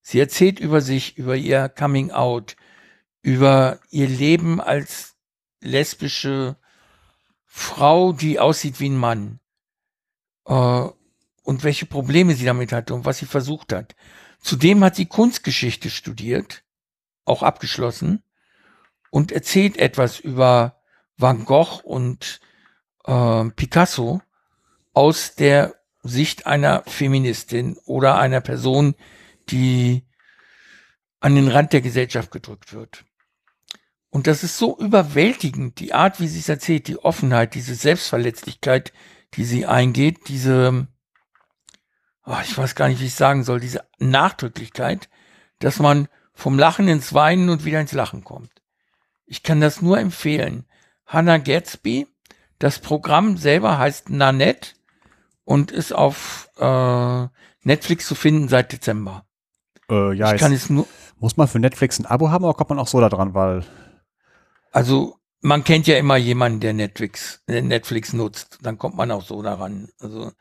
Sie 0.00 0.18
erzählt 0.18 0.58
über 0.58 0.80
sich, 0.80 1.18
über 1.18 1.36
ihr 1.36 1.68
Coming 1.68 2.12
Out, 2.12 2.56
über 3.20 3.78
ihr 3.90 4.08
Leben 4.08 4.58
als 4.58 5.16
lesbische 5.60 6.56
Frau, 7.44 8.14
die 8.14 8.40
aussieht 8.40 8.80
wie 8.80 8.88
ein 8.88 8.96
Mann. 8.96 9.38
Äh, 10.46 10.88
und 11.42 11.62
welche 11.62 11.84
Probleme 11.84 12.36
sie 12.36 12.46
damit 12.46 12.72
hatte 12.72 12.94
und 12.94 13.04
was 13.04 13.18
sie 13.18 13.26
versucht 13.26 13.74
hat. 13.74 13.94
Zudem 14.40 14.82
hat 14.82 14.96
sie 14.96 15.04
Kunstgeschichte 15.04 15.90
studiert, 15.90 16.64
auch 17.26 17.42
abgeschlossen, 17.42 18.22
und 19.10 19.30
erzählt 19.30 19.76
etwas 19.76 20.18
über 20.18 20.80
Van 21.16 21.44
Gogh 21.44 21.80
und 21.82 22.40
äh, 23.04 23.44
Picasso 23.50 24.20
aus 24.92 25.34
der 25.34 25.74
Sicht 26.02 26.46
einer 26.46 26.82
Feministin 26.86 27.76
oder 27.86 28.18
einer 28.18 28.40
Person, 28.40 28.94
die 29.48 30.04
an 31.20 31.34
den 31.34 31.48
Rand 31.48 31.72
der 31.72 31.80
Gesellschaft 31.80 32.30
gedrückt 32.30 32.72
wird. 32.72 33.04
Und 34.10 34.26
das 34.26 34.44
ist 34.44 34.58
so 34.58 34.78
überwältigend, 34.78 35.80
die 35.80 35.92
Art, 35.92 36.20
wie 36.20 36.28
sie 36.28 36.40
es 36.40 36.48
erzählt, 36.48 36.86
die 36.86 36.98
Offenheit, 36.98 37.54
diese 37.54 37.74
Selbstverletzlichkeit, 37.74 38.92
die 39.34 39.44
sie 39.44 39.66
eingeht, 39.66 40.28
diese 40.28 40.86
oh, 42.26 42.38
ich 42.42 42.56
weiß 42.56 42.74
gar 42.74 42.88
nicht, 42.88 43.00
wie 43.00 43.06
ich 43.06 43.14
sagen 43.14 43.44
soll, 43.44 43.60
diese 43.60 43.84
Nachdrücklichkeit, 43.98 45.08
dass 45.58 45.78
man 45.78 46.08
vom 46.32 46.58
Lachen 46.58 46.88
ins 46.88 47.14
Weinen 47.14 47.48
und 47.48 47.64
wieder 47.64 47.80
ins 47.80 47.92
Lachen 47.92 48.24
kommt. 48.24 48.50
Ich 49.26 49.42
kann 49.42 49.60
das 49.60 49.82
nur 49.82 49.98
empfehlen. 49.98 50.66
Hannah 51.06 51.38
Gatsby, 51.38 52.06
das 52.58 52.78
Programm 52.78 53.36
selber 53.36 53.78
heißt 53.78 54.10
Nanette 54.10 54.70
und 55.44 55.70
ist 55.70 55.92
auf 55.92 56.48
äh, 56.58 57.26
Netflix 57.62 58.06
zu 58.06 58.14
finden 58.14 58.48
seit 58.48 58.72
Dezember. 58.72 59.24
Äh, 59.90 60.14
ja, 60.14 60.34
ich 60.34 60.40
kann 60.40 60.52
es 60.52 60.70
nur. 60.70 60.86
Muss 61.18 61.36
man 61.36 61.48
für 61.48 61.58
Netflix 61.58 61.98
ein 61.98 62.06
Abo 62.06 62.30
haben 62.30 62.44
oder 62.44 62.54
kommt 62.54 62.70
man 62.70 62.78
auch 62.78 62.88
so 62.88 63.00
da 63.00 63.08
dran, 63.08 63.34
weil. 63.34 63.64
Also 64.70 65.18
man 65.40 65.62
kennt 65.62 65.86
ja 65.86 65.96
immer 65.96 66.16
jemanden, 66.16 66.60
der 66.60 66.72
Netflix, 66.72 67.42
der 67.48 67.62
Netflix 67.62 68.12
nutzt. 68.12 68.58
Dann 68.62 68.78
kommt 68.78 68.96
man 68.96 69.10
auch 69.10 69.22
so 69.22 69.42
daran. 69.42 69.88
Also 70.00 70.32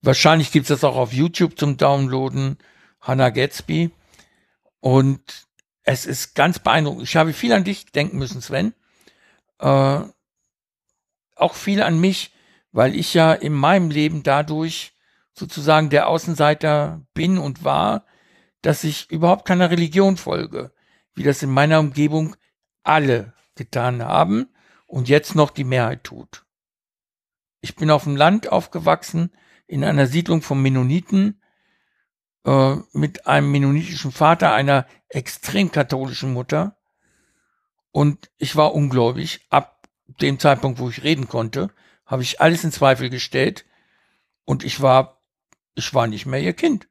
Wahrscheinlich 0.00 0.52
gibt 0.52 0.64
es 0.64 0.68
das 0.68 0.84
auch 0.88 0.96
auf 0.96 1.12
YouTube 1.12 1.58
zum 1.58 1.76
Downloaden. 1.76 2.58
Hannah 3.00 3.30
Gatsby. 3.30 3.90
Und 4.80 5.46
es 5.82 6.06
ist 6.06 6.34
ganz 6.34 6.58
beeindruckend. 6.58 7.04
Ich 7.04 7.16
habe 7.16 7.32
viel 7.32 7.52
an 7.52 7.64
dich 7.64 7.86
denken 7.86 8.18
müssen, 8.18 8.40
Sven. 8.40 8.74
Äh, 9.58 10.00
auch 11.36 11.54
viel 11.54 11.82
an 11.82 12.00
mich, 12.00 12.32
weil 12.72 12.94
ich 12.94 13.14
ja 13.14 13.32
in 13.32 13.52
meinem 13.52 13.90
Leben 13.90 14.22
dadurch 14.22 14.92
sozusagen 15.32 15.90
der 15.90 16.08
Außenseiter 16.08 17.02
bin 17.14 17.38
und 17.38 17.64
war, 17.64 18.04
dass 18.62 18.84
ich 18.84 19.10
überhaupt 19.10 19.46
keiner 19.46 19.70
Religion 19.70 20.16
folge, 20.16 20.72
wie 21.14 21.22
das 21.22 21.42
in 21.42 21.50
meiner 21.50 21.78
Umgebung 21.78 22.36
alle 22.82 23.34
getan 23.54 24.02
haben 24.02 24.48
und 24.86 25.08
jetzt 25.08 25.34
noch 25.34 25.50
die 25.50 25.64
Mehrheit 25.64 26.04
tut. 26.04 26.44
Ich 27.60 27.76
bin 27.76 27.90
auf 27.90 28.04
dem 28.04 28.16
Land 28.16 28.50
aufgewachsen, 28.50 29.32
in 29.66 29.84
einer 29.84 30.06
Siedlung 30.06 30.42
von 30.42 30.60
Mennoniten 30.62 31.40
äh, 32.44 32.76
mit 32.92 33.26
einem 33.26 33.52
mennonitischen 33.52 34.12
Vater, 34.12 34.52
einer 34.52 34.86
extrem 35.08 35.70
katholischen 35.70 36.32
Mutter. 36.32 36.77
Und 37.90 38.30
ich 38.38 38.56
war 38.56 38.74
ungläubig. 38.74 39.40
Ab 39.50 39.88
dem 40.20 40.38
Zeitpunkt, 40.38 40.78
wo 40.78 40.88
ich 40.88 41.02
reden 41.02 41.28
konnte, 41.28 41.70
habe 42.06 42.22
ich 42.22 42.40
alles 42.40 42.64
in 42.64 42.72
Zweifel 42.72 43.10
gestellt. 43.10 43.64
Und 44.44 44.64
ich 44.64 44.80
war, 44.80 45.20
ich 45.74 45.92
war 45.94 46.06
nicht 46.06 46.26
mehr 46.26 46.40
ihr 46.40 46.54
Kind. 46.54 46.88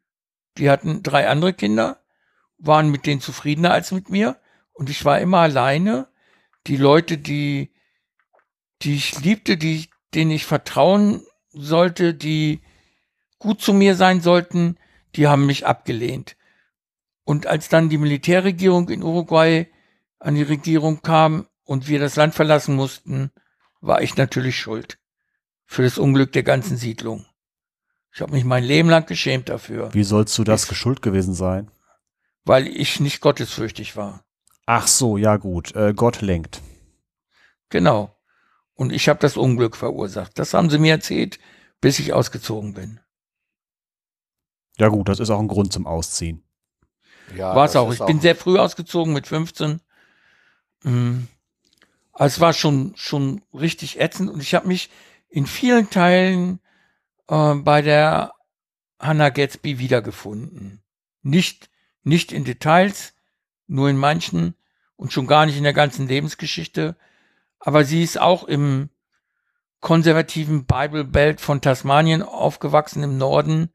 Die 0.57 0.69
hatten 0.69 1.03
drei 1.03 1.27
andere 1.27 1.53
Kinder, 1.53 2.01
waren 2.57 2.89
mit 2.89 3.05
denen 3.05 3.21
zufriedener 3.21 3.71
als 3.71 3.91
mit 3.91 4.09
mir. 4.09 4.39
Und 4.73 4.89
ich 4.89 5.05
war 5.05 5.19
immer 5.19 5.39
alleine. 5.39 6.07
Die 6.67 6.77
Leute, 6.77 7.17
die, 7.17 7.71
die 8.81 8.95
ich 8.95 9.19
liebte, 9.19 9.57
die, 9.57 9.89
denen 10.13 10.31
ich 10.31 10.45
vertrauen 10.45 11.23
sollte, 11.51 12.13
die 12.13 12.61
gut 13.39 13.61
zu 13.61 13.73
mir 13.73 13.95
sein 13.95 14.21
sollten, 14.21 14.77
die 15.15 15.27
haben 15.27 15.45
mich 15.45 15.65
abgelehnt. 15.65 16.35
Und 17.23 17.47
als 17.47 17.69
dann 17.69 17.89
die 17.89 17.97
Militärregierung 17.97 18.89
in 18.89 19.03
Uruguay 19.03 19.67
an 20.19 20.35
die 20.35 20.43
Regierung 20.43 21.01
kam 21.01 21.47
und 21.63 21.87
wir 21.87 21.99
das 21.99 22.15
Land 22.15 22.35
verlassen 22.35 22.75
mussten, 22.75 23.31
war 23.81 24.01
ich 24.01 24.17
natürlich 24.17 24.59
schuld 24.59 24.99
für 25.65 25.83
das 25.83 25.97
Unglück 25.97 26.31
der 26.31 26.43
ganzen 26.43 26.77
Siedlung. 26.77 27.25
Ich 28.13 28.21
habe 28.21 28.31
mich 28.31 28.45
mein 28.45 28.63
Leben 28.63 28.89
lang 28.89 29.05
geschämt 29.05 29.49
dafür. 29.49 29.93
Wie 29.93 30.03
sollst 30.03 30.37
du 30.37 30.43
das 30.43 30.67
geschuld 30.67 31.01
gewesen 31.01 31.33
sein? 31.33 31.69
Weil 32.45 32.67
ich 32.67 32.99
nicht 32.99 33.21
gottesfürchtig 33.21 33.95
war. 33.95 34.23
Ach 34.65 34.87
so, 34.87 35.17
ja 35.17 35.37
gut. 35.37 35.75
Äh, 35.75 35.93
Gott 35.93 36.21
lenkt. 36.21 36.61
Genau. 37.69 38.15
Und 38.73 38.91
ich 38.91 39.09
habe 39.09 39.19
das 39.19 39.37
Unglück 39.37 39.75
verursacht. 39.75 40.39
Das 40.39 40.53
haben 40.53 40.69
sie 40.69 40.79
mir 40.79 40.93
erzählt, 40.93 41.39
bis 41.81 41.99
ich 41.99 42.13
ausgezogen 42.13 42.73
bin. 42.73 42.99
Ja 44.77 44.89
gut, 44.89 45.09
das 45.09 45.19
ist 45.19 45.29
auch 45.29 45.39
ein 45.39 45.47
Grund 45.47 45.73
zum 45.73 45.87
Ausziehen. 45.87 46.43
Ja, 47.35 47.55
war 47.55 47.65
es 47.65 47.75
auch. 47.75 47.91
Ich 47.91 48.01
auch 48.01 48.07
bin 48.07 48.21
sehr 48.21 48.35
früh 48.35 48.57
ausgezogen 48.57 49.13
mit 49.13 49.27
15. 49.27 49.81
Mhm. 50.87 51.27
Also 52.13 52.35
es 52.35 52.39
war 52.39 52.53
schon, 52.53 52.93
schon 52.95 53.41
richtig 53.53 53.99
ätzend 53.99 54.29
und 54.29 54.41
ich 54.41 54.55
habe 54.55 54.67
mich 54.67 54.89
in 55.29 55.45
vielen 55.45 55.89
Teilen 55.89 56.59
äh, 57.27 57.53
bei 57.55 57.81
der 57.81 58.33
Hannah 58.99 59.29
Gatsby 59.29 59.77
wiedergefunden. 59.79 60.81
Nicht, 61.21 61.69
nicht 62.03 62.31
in 62.31 62.43
Details, 62.43 63.13
nur 63.67 63.89
in 63.89 63.97
manchen 63.97 64.55
und 64.95 65.13
schon 65.13 65.27
gar 65.27 65.45
nicht 65.45 65.57
in 65.57 65.63
der 65.63 65.73
ganzen 65.73 66.07
Lebensgeschichte. 66.07 66.95
Aber 67.59 67.83
sie 67.83 68.01
ist 68.01 68.19
auch 68.19 68.45
im 68.45 68.89
konservativen 69.81 70.65
Bible 70.65 71.03
Belt 71.03 71.41
von 71.41 71.61
Tasmanien 71.61 72.23
aufgewachsen 72.23 73.03
im 73.03 73.17
Norden 73.17 73.69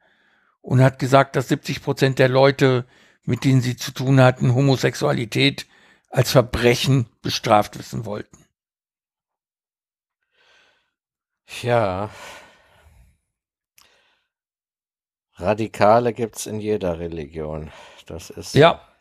und 0.62 0.82
hat 0.82 0.98
gesagt, 0.98 1.36
dass 1.36 1.48
70 1.48 1.82
Prozent 1.82 2.18
der 2.18 2.28
Leute, 2.28 2.86
mit 3.22 3.44
denen 3.44 3.60
sie 3.60 3.76
zu 3.76 3.92
tun 3.92 4.20
hatten, 4.20 4.54
Homosexualität 4.54 5.66
als 6.12 6.30
Verbrechen 6.30 7.08
bestraft 7.22 7.78
wissen 7.78 8.04
wollten. 8.04 8.46
Ja. 11.62 12.10
Radikale 15.34 16.12
gibt's 16.12 16.46
in 16.46 16.60
jeder 16.60 16.98
Religion. 16.98 17.72
Das 18.06 18.30
ist. 18.30 18.54
Ja. 18.54 18.91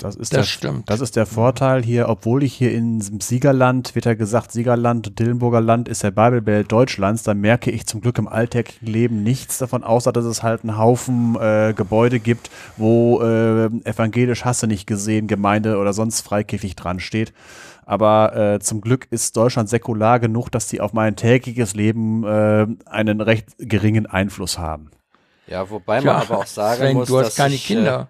Das 0.00 0.16
ist 0.16 0.32
das 0.32 0.38
der, 0.38 0.44
stimmt. 0.44 0.88
Das 0.88 1.02
ist 1.02 1.14
der 1.14 1.26
Vorteil 1.26 1.82
hier, 1.82 2.08
obwohl 2.08 2.42
ich 2.42 2.54
hier 2.54 2.72
in 2.72 3.00
Siegerland, 3.20 3.94
wird 3.94 4.06
ja 4.06 4.14
gesagt, 4.14 4.50
Siegerland, 4.50 5.18
Dillenburger 5.18 5.60
Land 5.60 5.88
ist 5.88 6.02
der 6.02 6.10
Bibelbelt 6.10 6.72
Deutschlands, 6.72 7.22
da 7.22 7.34
merke 7.34 7.70
ich 7.70 7.86
zum 7.86 8.00
Glück 8.00 8.16
im 8.16 8.26
alltäglichen 8.26 8.86
Leben 8.86 9.22
nichts 9.22 9.58
davon, 9.58 9.84
außer 9.84 10.10
dass 10.10 10.24
es 10.24 10.42
halt 10.42 10.62
einen 10.62 10.78
Haufen 10.78 11.36
äh, 11.38 11.74
Gebäude 11.76 12.18
gibt, 12.18 12.50
wo 12.78 13.20
äh, 13.20 13.66
evangelisch 13.84 14.46
Hasse 14.46 14.66
nicht 14.66 14.86
gesehen, 14.86 15.26
Gemeinde 15.26 15.76
oder 15.76 15.92
sonst 15.92 16.22
freikirchlich 16.22 16.76
dran 16.76 16.98
steht. 16.98 17.34
Aber 17.84 18.34
äh, 18.36 18.60
zum 18.60 18.80
Glück 18.80 19.06
ist 19.10 19.36
Deutschland 19.36 19.68
säkular 19.68 20.18
genug, 20.18 20.48
dass 20.50 20.66
die 20.68 20.80
auf 20.80 20.94
mein 20.94 21.14
tägliches 21.14 21.74
Leben 21.74 22.24
äh, 22.24 22.66
einen 22.86 23.20
recht 23.20 23.48
geringen 23.58 24.06
Einfluss 24.06 24.58
haben. 24.58 24.90
Ja, 25.46 25.68
wobei 25.68 25.96
man 25.96 26.06
ja, 26.06 26.22
aber 26.22 26.38
auch 26.38 26.46
sagen 26.46 26.78
Sven, 26.78 26.96
muss, 26.96 27.08
du 27.08 27.18
hast 27.18 27.36
keine 27.36 27.54
ich, 27.54 27.68
äh, 27.68 27.74
Kinder. 27.74 28.08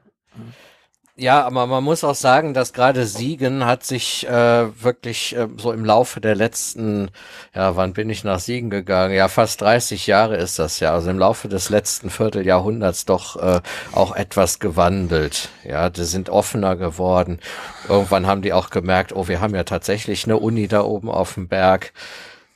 Ja, 1.20 1.44
aber 1.44 1.66
man 1.66 1.85
muss 1.85 2.02
auch 2.02 2.14
sagen, 2.14 2.54
dass 2.54 2.72
gerade 2.72 3.04
Siegen 3.04 3.66
hat 3.66 3.85
sich 3.85 4.26
äh, 4.26 4.83
wirklich 4.83 5.37
äh, 5.37 5.48
so 5.59 5.70
im 5.70 5.85
Laufe 5.85 6.18
der 6.18 6.35
letzten, 6.35 7.11
ja, 7.54 7.76
wann 7.76 7.92
bin 7.92 8.09
ich 8.09 8.24
nach 8.24 8.38
Siegen 8.38 8.70
gegangen? 8.70 9.14
Ja, 9.14 9.28
fast 9.28 9.61
30 9.61 10.06
Jahre 10.06 10.37
ist 10.37 10.59
das 10.59 10.80
ja. 10.80 10.94
Also 10.94 11.11
im 11.11 11.18
Laufe 11.18 11.48
des 11.48 11.68
letzten 11.68 12.09
Vierteljahrhunderts 12.09 13.04
doch 13.04 13.37
äh, 13.37 13.61
auch 13.92 14.16
etwas 14.16 14.61
gewandelt. 14.61 15.50
Ja, 15.62 15.90
die 15.90 16.04
sind 16.04 16.30
offener 16.30 16.74
geworden. 16.76 17.38
Irgendwann 17.87 18.26
haben 18.26 18.40
die 18.40 18.54
auch 18.54 18.70
gemerkt, 18.70 19.12
oh, 19.14 19.28
wir 19.28 19.42
haben 19.42 19.54
ja 19.54 19.64
tatsächlich 19.64 20.24
eine 20.24 20.38
Uni 20.38 20.68
da 20.68 20.80
oben 20.80 21.11
auf 21.11 21.35
dem 21.35 21.48
Berg. 21.48 21.92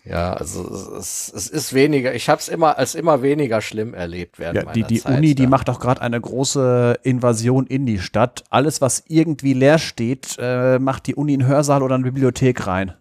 Ja, 0.05 0.35
also 0.35 0.97
es, 0.99 1.33
es 1.35 1.49
ist 1.49 1.73
weniger, 1.73 2.15
ich 2.15 2.29
habe 2.29 2.39
es 2.39 2.49
immer 2.49 2.77
als 2.77 2.95
immer 2.95 3.23
weniger 3.23 3.63
schlimm 3.63 3.95
erlebt 3.95 4.39
während 4.39 4.57
Ja, 4.57 4.65
meiner 4.65 4.73
die, 4.75 4.85
die 4.85 5.01
Zeit 5.01 5.17
Uni, 5.19 5.35
die 5.35 5.45
da. 5.45 5.49
macht 5.49 5.71
auch 5.71 5.81
gerade 5.81 6.03
eine 6.03 6.21
große 6.21 6.99
Invasion 7.03 7.67
in 7.67 7.87
die 7.87 7.99
Stadt. 7.99 8.45
Alles, 8.51 8.83
was 8.83 9.05
irgendwie 9.09 9.55
leer 9.55 9.79
steht, 9.79 10.37
äh, 10.39 10.79
macht 10.79 11.07
die 11.07 11.15
Uni 11.15 11.33
in 11.33 11.47
Hörsaal 11.47 11.83
oder 11.83 11.95
eine 11.95 12.05
Bibliothek 12.05 12.67
rein. 12.67 12.93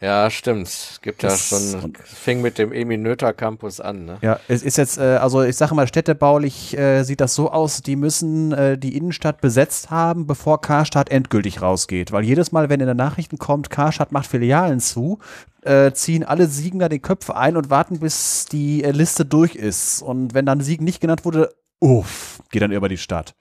Ja, 0.00 0.30
stimmt. 0.30 0.66
Es 0.66 1.00
gibt 1.02 1.22
Das- 1.22 1.50
ja 1.50 1.58
schon, 1.80 1.92
fing 2.02 2.40
mit 2.40 2.56
dem 2.56 2.72
Eminöter 2.72 3.34
Campus 3.34 3.80
an, 3.80 4.06
ne? 4.06 4.18
Ja, 4.22 4.40
es 4.48 4.62
ist 4.62 4.78
jetzt, 4.78 4.96
äh, 4.96 5.02
also 5.20 5.42
ich 5.42 5.56
sage 5.56 5.74
mal, 5.74 5.86
städtebaulich 5.86 6.76
äh, 6.78 7.02
sieht 7.02 7.20
das 7.20 7.34
so 7.34 7.50
aus, 7.50 7.82
die 7.82 7.96
müssen 7.96 8.52
äh, 8.52 8.78
die 8.78 8.96
Innenstadt 8.96 9.42
besetzt 9.42 9.90
haben, 9.90 10.26
bevor 10.26 10.62
Karstadt 10.62 11.10
endgültig 11.10 11.60
rausgeht. 11.60 12.12
Weil 12.12 12.24
jedes 12.24 12.50
Mal, 12.50 12.70
wenn 12.70 12.80
in 12.80 12.86
den 12.86 12.96
Nachrichten 12.96 13.36
kommt, 13.36 13.68
Karstadt 13.68 14.10
macht 14.10 14.26
Filialen 14.26 14.80
zu, 14.80 15.18
äh, 15.62 15.92
ziehen 15.92 16.24
alle 16.24 16.46
Siegner 16.46 16.88
die 16.88 17.00
Köpfe 17.00 17.36
ein 17.36 17.58
und 17.58 17.68
warten, 17.68 18.00
bis 18.00 18.46
die 18.46 18.82
äh, 18.82 18.92
Liste 18.92 19.26
durch 19.26 19.54
ist. 19.54 20.00
Und 20.00 20.32
wenn 20.32 20.46
dann 20.46 20.62
Sieg 20.62 20.80
nicht 20.80 21.02
genannt 21.02 21.26
wurde, 21.26 21.52
uff, 21.78 22.40
geht 22.50 22.62
dann 22.62 22.72
über 22.72 22.88
die 22.88 22.96
Stadt. 22.96 23.34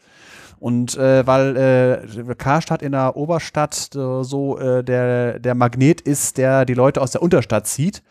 Und 0.59 0.97
äh, 0.97 1.25
weil 1.25 1.55
äh, 1.57 2.35
Karstadt 2.35 2.81
in 2.81 2.91
der 2.91 3.15
Oberstadt 3.15 3.95
äh, 3.95 4.23
so 4.23 4.59
äh, 4.59 4.83
der, 4.83 5.39
der 5.39 5.55
Magnet 5.55 6.01
ist, 6.01 6.37
der 6.37 6.65
die 6.65 6.73
Leute 6.73 7.01
aus 7.01 7.11
der 7.11 7.21
Unterstadt 7.21 7.65
zieht, 7.65 8.03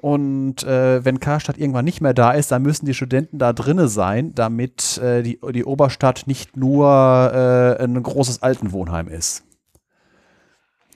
und 0.00 0.62
äh, 0.62 1.04
wenn 1.04 1.20
Karstadt 1.20 1.58
irgendwann 1.58 1.84
nicht 1.84 2.00
mehr 2.00 2.14
da 2.14 2.30
ist, 2.32 2.52
dann 2.52 2.62
müssen 2.62 2.86
die 2.86 2.94
Studenten 2.94 3.38
da 3.38 3.52
drinne 3.52 3.88
sein, 3.88 4.34
damit 4.34 4.98
äh, 4.98 5.22
die, 5.22 5.40
die 5.52 5.64
Oberstadt 5.64 6.26
nicht 6.26 6.56
nur 6.56 6.86
äh, 6.88 7.82
ein 7.82 8.00
großes 8.00 8.42
Altenwohnheim 8.42 9.08
ist. 9.08 9.44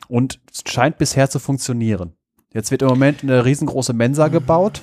Und 0.08 0.40
es 0.50 0.62
scheint 0.70 0.98
bisher 0.98 1.28
zu 1.28 1.38
funktionieren. 1.38 2.12
Jetzt 2.52 2.70
wird 2.70 2.82
im 2.82 2.88
Moment 2.88 3.22
eine 3.22 3.44
riesengroße 3.44 3.92
Mensa 3.92 4.28
gebaut. 4.28 4.82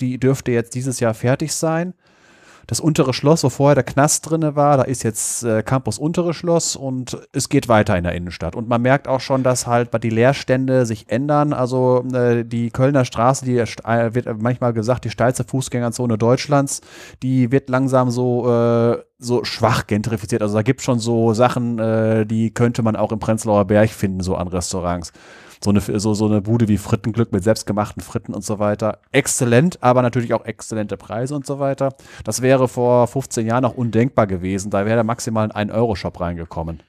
Die 0.00 0.18
dürfte 0.18 0.52
jetzt 0.52 0.74
dieses 0.74 1.00
Jahr 1.00 1.14
fertig 1.14 1.52
sein. 1.52 1.94
Das 2.70 2.78
untere 2.78 3.12
Schloss, 3.12 3.42
wo 3.42 3.48
vorher 3.48 3.74
der 3.74 3.82
Knast 3.82 4.30
drinne 4.30 4.54
war, 4.54 4.76
da 4.76 4.84
ist 4.84 5.02
jetzt 5.02 5.42
äh, 5.42 5.64
Campus 5.64 5.98
untere 5.98 6.32
Schloss 6.32 6.76
und 6.76 7.18
es 7.32 7.48
geht 7.48 7.66
weiter 7.66 7.98
in 7.98 8.04
der 8.04 8.14
Innenstadt. 8.14 8.54
Und 8.54 8.68
man 8.68 8.80
merkt 8.80 9.08
auch 9.08 9.18
schon, 9.18 9.42
dass 9.42 9.66
halt 9.66 9.90
die 10.04 10.08
Leerstände 10.08 10.86
sich 10.86 11.10
ändern. 11.10 11.52
Also 11.52 12.04
äh, 12.14 12.44
die 12.44 12.70
Kölner 12.70 13.04
Straße, 13.04 13.44
die 13.44 13.58
äh, 13.58 14.14
wird 14.14 14.40
manchmal 14.40 14.72
gesagt, 14.72 15.04
die 15.04 15.10
steilste 15.10 15.42
Fußgängerzone 15.42 16.16
Deutschlands, 16.16 16.80
die 17.24 17.50
wird 17.50 17.68
langsam 17.70 18.12
so, 18.12 18.48
äh, 18.48 18.98
so 19.18 19.42
schwach 19.42 19.88
gentrifiziert. 19.88 20.40
Also 20.40 20.54
da 20.54 20.62
gibt 20.62 20.78
es 20.78 20.84
schon 20.84 21.00
so 21.00 21.34
Sachen, 21.34 21.80
äh, 21.80 22.24
die 22.24 22.54
könnte 22.54 22.84
man 22.84 22.94
auch 22.94 23.10
im 23.10 23.18
Prenzlauer 23.18 23.64
Berg 23.64 23.90
finden, 23.90 24.20
so 24.20 24.36
an 24.36 24.46
Restaurants 24.46 25.12
so 25.62 25.70
eine, 25.70 25.80
so, 25.80 26.14
so 26.14 26.26
eine 26.26 26.40
Bude 26.40 26.68
wie 26.68 26.78
Frittenglück 26.78 27.32
mit 27.32 27.44
selbstgemachten 27.44 28.02
Fritten 28.02 28.34
und 28.34 28.44
so 28.44 28.58
weiter. 28.58 29.00
Exzellent, 29.12 29.82
aber 29.82 30.00
natürlich 30.02 30.32
auch 30.32 30.44
exzellente 30.44 30.96
Preise 30.96 31.34
und 31.34 31.44
so 31.44 31.58
weiter. 31.58 31.94
Das 32.24 32.40
wäre 32.40 32.66
vor 32.66 33.06
15 33.06 33.46
Jahren 33.46 33.62
noch 33.62 33.74
undenkbar 33.74 34.26
gewesen. 34.26 34.70
Da 34.70 34.86
wäre 34.86 34.96
da 34.96 35.04
maximal 35.04 35.50
ein 35.52 35.70
1-Euro-Shop 35.70 36.18
reingekommen. 36.18 36.82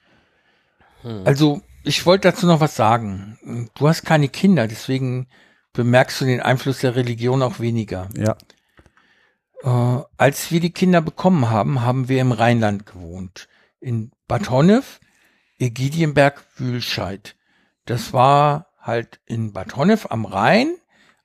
Also, 1.25 1.61
ich 1.83 2.05
wollte 2.05 2.29
dazu 2.29 2.45
noch 2.45 2.61
was 2.61 2.75
sagen. 2.75 3.69
Du 3.75 3.87
hast 3.87 4.03
keine 4.03 4.29
Kinder, 4.29 4.67
deswegen 4.67 5.27
bemerkst 5.73 6.21
du 6.21 6.25
den 6.25 6.41
Einfluss 6.41 6.79
der 6.79 6.95
Religion 6.95 7.41
auch 7.41 7.59
weniger. 7.59 8.07
Ja. 8.15 8.37
Äh, 9.63 10.03
als 10.17 10.51
wir 10.51 10.59
die 10.59 10.73
Kinder 10.73 11.01
bekommen 11.01 11.49
haben, 11.49 11.81
haben 11.81 12.07
wir 12.07 12.21
im 12.21 12.31
Rheinland 12.31 12.85
gewohnt. 12.85 13.47
In 13.79 14.11
Bad 14.27 14.49
Honnef, 14.49 14.99
Ägidienberg, 15.59 16.43
Wühlscheid. 16.55 17.35
Das 17.91 18.13
war 18.13 18.67
halt 18.79 19.19
in 19.25 19.51
Bad 19.51 19.75
Honnef 19.75 20.09
am 20.11 20.23
Rhein 20.23 20.77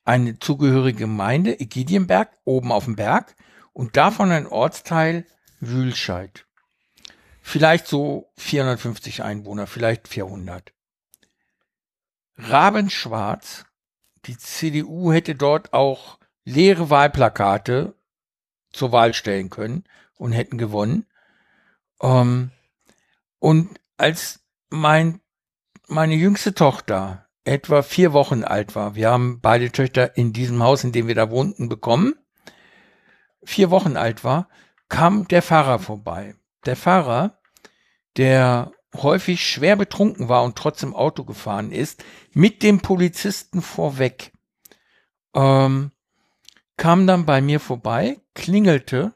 eine 0.04 0.40
zugehörige 0.40 0.98
Gemeinde, 0.98 1.60
Ägidienberg, 1.60 2.28
oben 2.42 2.72
auf 2.72 2.86
dem 2.86 2.96
Berg 2.96 3.36
und 3.72 3.96
davon 3.96 4.32
ein 4.32 4.48
Ortsteil 4.48 5.26
Wühlscheid. 5.60 6.44
Vielleicht 7.40 7.86
so 7.86 8.32
450 8.38 9.22
Einwohner, 9.22 9.68
vielleicht 9.68 10.08
400. 10.08 10.72
Rabenschwarz, 12.36 13.66
die 14.24 14.36
CDU 14.36 15.12
hätte 15.12 15.36
dort 15.36 15.72
auch 15.72 16.18
leere 16.42 16.90
Wahlplakate 16.90 17.94
zur 18.72 18.90
Wahl 18.90 19.14
stellen 19.14 19.50
können 19.50 19.84
und 20.16 20.32
hätten 20.32 20.58
gewonnen. 20.58 21.06
Ähm, 22.02 22.50
und 23.38 23.78
als 23.98 24.40
mein, 24.68 25.20
meine 25.86 26.14
jüngste 26.14 26.54
Tochter 26.54 27.26
etwa 27.44 27.82
vier 27.82 28.12
Wochen 28.12 28.42
alt 28.42 28.74
war, 28.74 28.94
wir 28.94 29.10
haben 29.10 29.40
beide 29.40 29.70
Töchter 29.70 30.16
in 30.16 30.32
diesem 30.32 30.62
Haus, 30.62 30.82
in 30.84 30.92
dem 30.92 31.06
wir 31.06 31.14
da 31.14 31.30
wohnten, 31.30 31.68
bekommen, 31.68 32.14
vier 33.44 33.70
Wochen 33.70 33.96
alt 33.96 34.24
war, 34.24 34.48
kam 34.88 35.28
der 35.28 35.42
Fahrer 35.42 35.78
vorbei. 35.78 36.34
Der 36.64 36.76
Fahrer, 36.76 37.38
der 38.16 38.72
häufig 38.94 39.46
schwer 39.46 39.76
betrunken 39.76 40.28
war 40.28 40.42
und 40.42 40.56
trotzdem 40.56 40.94
Auto 40.94 41.24
gefahren 41.24 41.70
ist, 41.70 42.04
mit 42.32 42.62
dem 42.62 42.80
Polizisten 42.80 43.62
vorweg, 43.62 44.32
ähm, 45.34 45.92
kam 46.76 47.06
dann 47.06 47.26
bei 47.26 47.40
mir 47.40 47.60
vorbei, 47.60 48.20
klingelte 48.34 49.14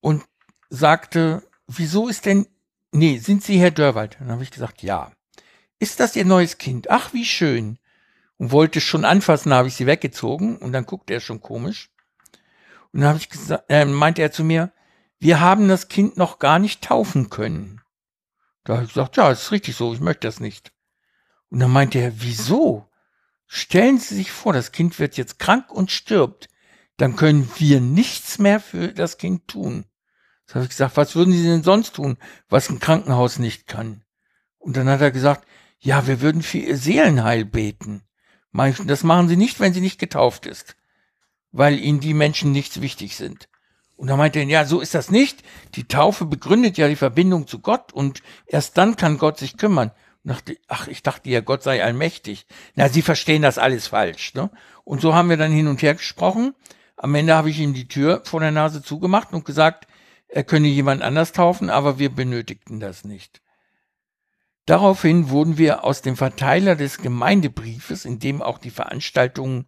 und 0.00 0.24
sagte, 0.68 1.42
wieso 1.66 2.08
ist 2.08 2.26
denn, 2.26 2.46
nee, 2.92 3.18
sind 3.18 3.42
Sie 3.42 3.58
Herr 3.58 3.70
Dörwald? 3.70 4.16
Dann 4.20 4.30
habe 4.30 4.42
ich 4.42 4.50
gesagt, 4.50 4.82
ja. 4.82 5.12
Ist 5.78 6.00
das 6.00 6.16
Ihr 6.16 6.24
neues 6.24 6.58
Kind? 6.58 6.90
Ach, 6.90 7.12
wie 7.12 7.24
schön. 7.24 7.78
Und 8.36 8.52
wollte 8.52 8.80
schon 8.80 9.04
anfassen, 9.04 9.52
habe 9.52 9.68
ich 9.68 9.74
sie 9.74 9.86
weggezogen 9.86 10.58
und 10.58 10.72
dann 10.72 10.86
guckte 10.86 11.12
er 11.12 11.20
schon 11.20 11.40
komisch. 11.40 11.90
Und 12.92 13.00
dann 13.00 13.08
habe 13.08 13.18
ich 13.18 13.28
gesagt, 13.28 13.64
äh, 13.68 13.84
meinte 13.84 14.22
er 14.22 14.32
zu 14.32 14.44
mir, 14.44 14.72
wir 15.18 15.40
haben 15.40 15.68
das 15.68 15.88
Kind 15.88 16.16
noch 16.16 16.38
gar 16.38 16.58
nicht 16.58 16.82
taufen 16.82 17.30
können. 17.30 17.80
Da 18.64 18.74
habe 18.74 18.84
ich 18.84 18.92
gesagt, 18.92 19.16
ja, 19.16 19.30
ist 19.30 19.50
richtig 19.50 19.76
so, 19.76 19.92
ich 19.92 20.00
möchte 20.00 20.26
das 20.28 20.40
nicht. 20.40 20.72
Und 21.48 21.60
dann 21.60 21.72
meinte 21.72 21.98
er, 21.98 22.20
wieso? 22.20 22.88
Stellen 23.46 23.98
Sie 23.98 24.14
sich 24.14 24.30
vor, 24.30 24.52
das 24.52 24.72
Kind 24.72 24.98
wird 24.98 25.16
jetzt 25.16 25.38
krank 25.38 25.72
und 25.72 25.90
stirbt. 25.90 26.48
Dann 26.98 27.16
können 27.16 27.50
wir 27.56 27.80
nichts 27.80 28.38
mehr 28.38 28.60
für 28.60 28.92
das 28.92 29.18
Kind 29.18 29.48
tun. 29.48 29.86
Da 30.48 30.54
habe 30.54 30.64
ich 30.64 30.70
gesagt, 30.70 30.96
was 30.96 31.14
würden 31.14 31.32
Sie 31.32 31.44
denn 31.44 31.62
sonst 31.62 31.94
tun, 31.94 32.16
was 32.48 32.70
ein 32.70 32.80
Krankenhaus 32.80 33.38
nicht 33.38 33.66
kann? 33.66 34.02
Und 34.58 34.76
dann 34.76 34.88
hat 34.88 35.00
er 35.00 35.10
gesagt, 35.10 35.46
ja, 35.78 36.06
wir 36.06 36.20
würden 36.20 36.42
für 36.42 36.58
ihr 36.58 36.76
Seelenheil 36.76 37.44
beten. 37.44 38.02
Das 38.86 39.04
machen 39.04 39.28
Sie 39.28 39.36
nicht, 39.36 39.60
wenn 39.60 39.74
sie 39.74 39.80
nicht 39.80 40.00
getauft 40.00 40.46
ist, 40.46 40.74
weil 41.52 41.78
ihnen 41.78 42.00
die 42.00 42.14
Menschen 42.14 42.50
nichts 42.50 42.80
wichtig 42.80 43.16
sind. 43.16 43.48
Und 43.94 44.08
da 44.08 44.16
meinte 44.16 44.38
er, 44.38 44.46
ja, 44.46 44.64
so 44.64 44.80
ist 44.80 44.94
das 44.94 45.10
nicht. 45.10 45.42
Die 45.74 45.84
Taufe 45.84 46.24
begründet 46.24 46.78
ja 46.78 46.88
die 46.88 46.96
Verbindung 46.96 47.46
zu 47.46 47.58
Gott 47.58 47.92
und 47.92 48.22
erst 48.46 48.78
dann 48.78 48.96
kann 48.96 49.18
Gott 49.18 49.38
sich 49.38 49.56
kümmern. 49.56 49.92
Dachte, 50.24 50.56
ach, 50.68 50.88
ich 50.88 51.02
dachte 51.02 51.30
ja, 51.30 51.40
Gott 51.40 51.62
sei 51.62 51.82
allmächtig. 51.82 52.46
Na, 52.74 52.88
Sie 52.88 53.02
verstehen 53.02 53.42
das 53.42 53.58
alles 53.58 53.88
falsch. 53.88 54.34
Ne? 54.34 54.50
Und 54.84 55.00
so 55.00 55.14
haben 55.14 55.30
wir 55.30 55.36
dann 55.36 55.52
hin 55.52 55.68
und 55.68 55.82
her 55.82 55.94
gesprochen. 55.94 56.54
Am 56.96 57.14
Ende 57.14 57.34
habe 57.34 57.50
ich 57.50 57.58
ihm 57.58 57.74
die 57.74 57.88
Tür 57.88 58.22
vor 58.24 58.40
der 58.40 58.50
Nase 58.50 58.82
zugemacht 58.82 59.32
und 59.32 59.44
gesagt, 59.44 59.87
er 60.28 60.44
könne 60.44 60.68
jemand 60.68 61.02
anders 61.02 61.32
taufen, 61.32 61.70
aber 61.70 61.98
wir 61.98 62.10
benötigten 62.10 62.80
das 62.80 63.04
nicht. 63.04 63.40
Daraufhin 64.66 65.30
wurden 65.30 65.56
wir 65.56 65.84
aus 65.84 66.02
dem 66.02 66.16
Verteiler 66.16 66.76
des 66.76 66.98
Gemeindebriefes, 66.98 68.04
in 68.04 68.18
dem 68.18 68.42
auch 68.42 68.58
die 68.58 68.70
Veranstaltungen 68.70 69.66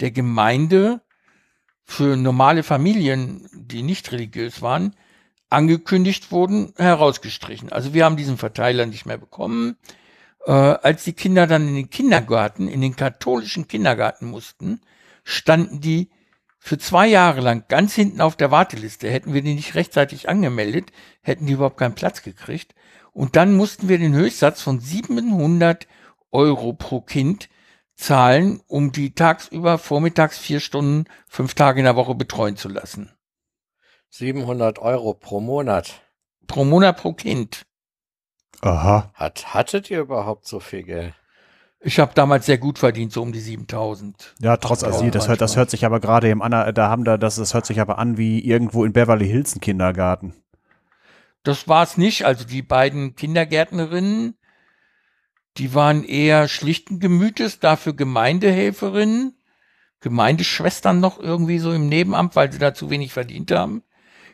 der 0.00 0.10
Gemeinde 0.10 1.02
für 1.84 2.16
normale 2.16 2.64
Familien, 2.64 3.48
die 3.52 3.82
nicht 3.82 4.10
religiös 4.10 4.60
waren, 4.60 4.96
angekündigt 5.50 6.32
wurden, 6.32 6.72
herausgestrichen. 6.76 7.70
Also 7.70 7.94
wir 7.94 8.04
haben 8.04 8.16
diesen 8.16 8.38
Verteiler 8.38 8.86
nicht 8.86 9.06
mehr 9.06 9.18
bekommen. 9.18 9.76
Äh, 10.46 10.52
als 10.52 11.04
die 11.04 11.12
Kinder 11.12 11.46
dann 11.46 11.68
in 11.68 11.74
den 11.74 11.90
Kindergarten, 11.90 12.68
in 12.68 12.80
den 12.80 12.96
katholischen 12.96 13.68
Kindergarten 13.68 14.26
mussten, 14.26 14.80
standen 15.22 15.80
die 15.80 16.10
für 16.62 16.78
zwei 16.78 17.06
Jahre 17.06 17.40
lang 17.40 17.64
ganz 17.68 17.94
hinten 17.94 18.20
auf 18.20 18.36
der 18.36 18.50
Warteliste. 18.50 19.10
Hätten 19.10 19.32
wir 19.32 19.42
die 19.42 19.54
nicht 19.54 19.74
rechtzeitig 19.74 20.28
angemeldet, 20.28 20.92
hätten 21.22 21.46
die 21.46 21.54
überhaupt 21.54 21.78
keinen 21.78 21.94
Platz 21.94 22.22
gekriegt. 22.22 22.74
Und 23.12 23.34
dann 23.34 23.56
mussten 23.56 23.88
wir 23.88 23.98
den 23.98 24.14
Höchstsatz 24.14 24.60
von 24.60 24.78
700 24.78 25.88
Euro 26.30 26.74
pro 26.74 27.00
Kind 27.00 27.48
zahlen, 27.96 28.60
um 28.66 28.92
die 28.92 29.14
tagsüber 29.14 29.78
vormittags 29.78 30.38
vier 30.38 30.60
Stunden, 30.60 31.06
fünf 31.26 31.54
Tage 31.54 31.80
in 31.80 31.84
der 31.84 31.96
Woche 31.96 32.14
betreuen 32.14 32.56
zu 32.56 32.68
lassen. 32.68 33.10
700 34.10 34.78
Euro 34.78 35.14
pro 35.14 35.40
Monat. 35.40 36.02
Pro 36.46 36.64
Monat 36.64 36.98
pro 36.98 37.14
Kind. 37.14 37.62
Aha. 38.60 39.10
Hat, 39.14 39.54
hattet 39.54 39.90
ihr 39.90 40.00
überhaupt 40.00 40.46
so 40.46 40.60
viel 40.60 40.82
Geld? 40.82 41.14
Ich 41.82 41.98
habe 41.98 42.12
damals 42.14 42.44
sehr 42.46 42.58
gut 42.58 42.78
verdient, 42.78 43.12
so 43.12 43.22
um 43.22 43.32
die 43.32 43.40
7000. 43.40 44.34
Ja, 44.40 44.58
trotz 44.58 44.84
Asyl, 44.84 45.10
das 45.10 45.28
hört, 45.28 45.40
das 45.40 45.56
hört 45.56 45.70
sich 45.70 45.86
aber 45.86 45.98
gerade 45.98 46.28
im 46.28 46.42
Anna, 46.42 46.72
da 46.72 46.90
haben 46.90 47.04
da, 47.04 47.16
das, 47.16 47.36
das 47.36 47.54
hört 47.54 47.64
sich 47.64 47.80
aber 47.80 47.98
an 47.98 48.18
wie 48.18 48.40
irgendwo 48.40 48.84
in 48.84 48.92
Beverly 48.92 49.26
Hills 49.26 49.56
ein 49.56 49.60
Kindergarten. 49.60 50.34
Das 51.42 51.68
war 51.68 51.82
es 51.82 51.96
nicht. 51.96 52.26
Also 52.26 52.44
die 52.44 52.60
beiden 52.62 53.14
Kindergärtnerinnen, 53.16 54.36
Die 55.56 55.74
waren 55.74 56.04
eher 56.04 56.48
schlichten 56.48 57.00
Gemütes, 57.00 57.58
dafür 57.58 57.94
Gemeindehelferinnen, 57.94 59.34
Gemeindeschwestern 60.00 61.00
noch 61.00 61.18
irgendwie 61.18 61.58
so 61.58 61.72
im 61.72 61.88
Nebenamt, 61.88 62.36
weil 62.36 62.52
sie 62.52 62.58
da 62.58 62.72
zu 62.72 62.88
wenig 62.90 63.12
verdient 63.12 63.50
haben. 63.50 63.82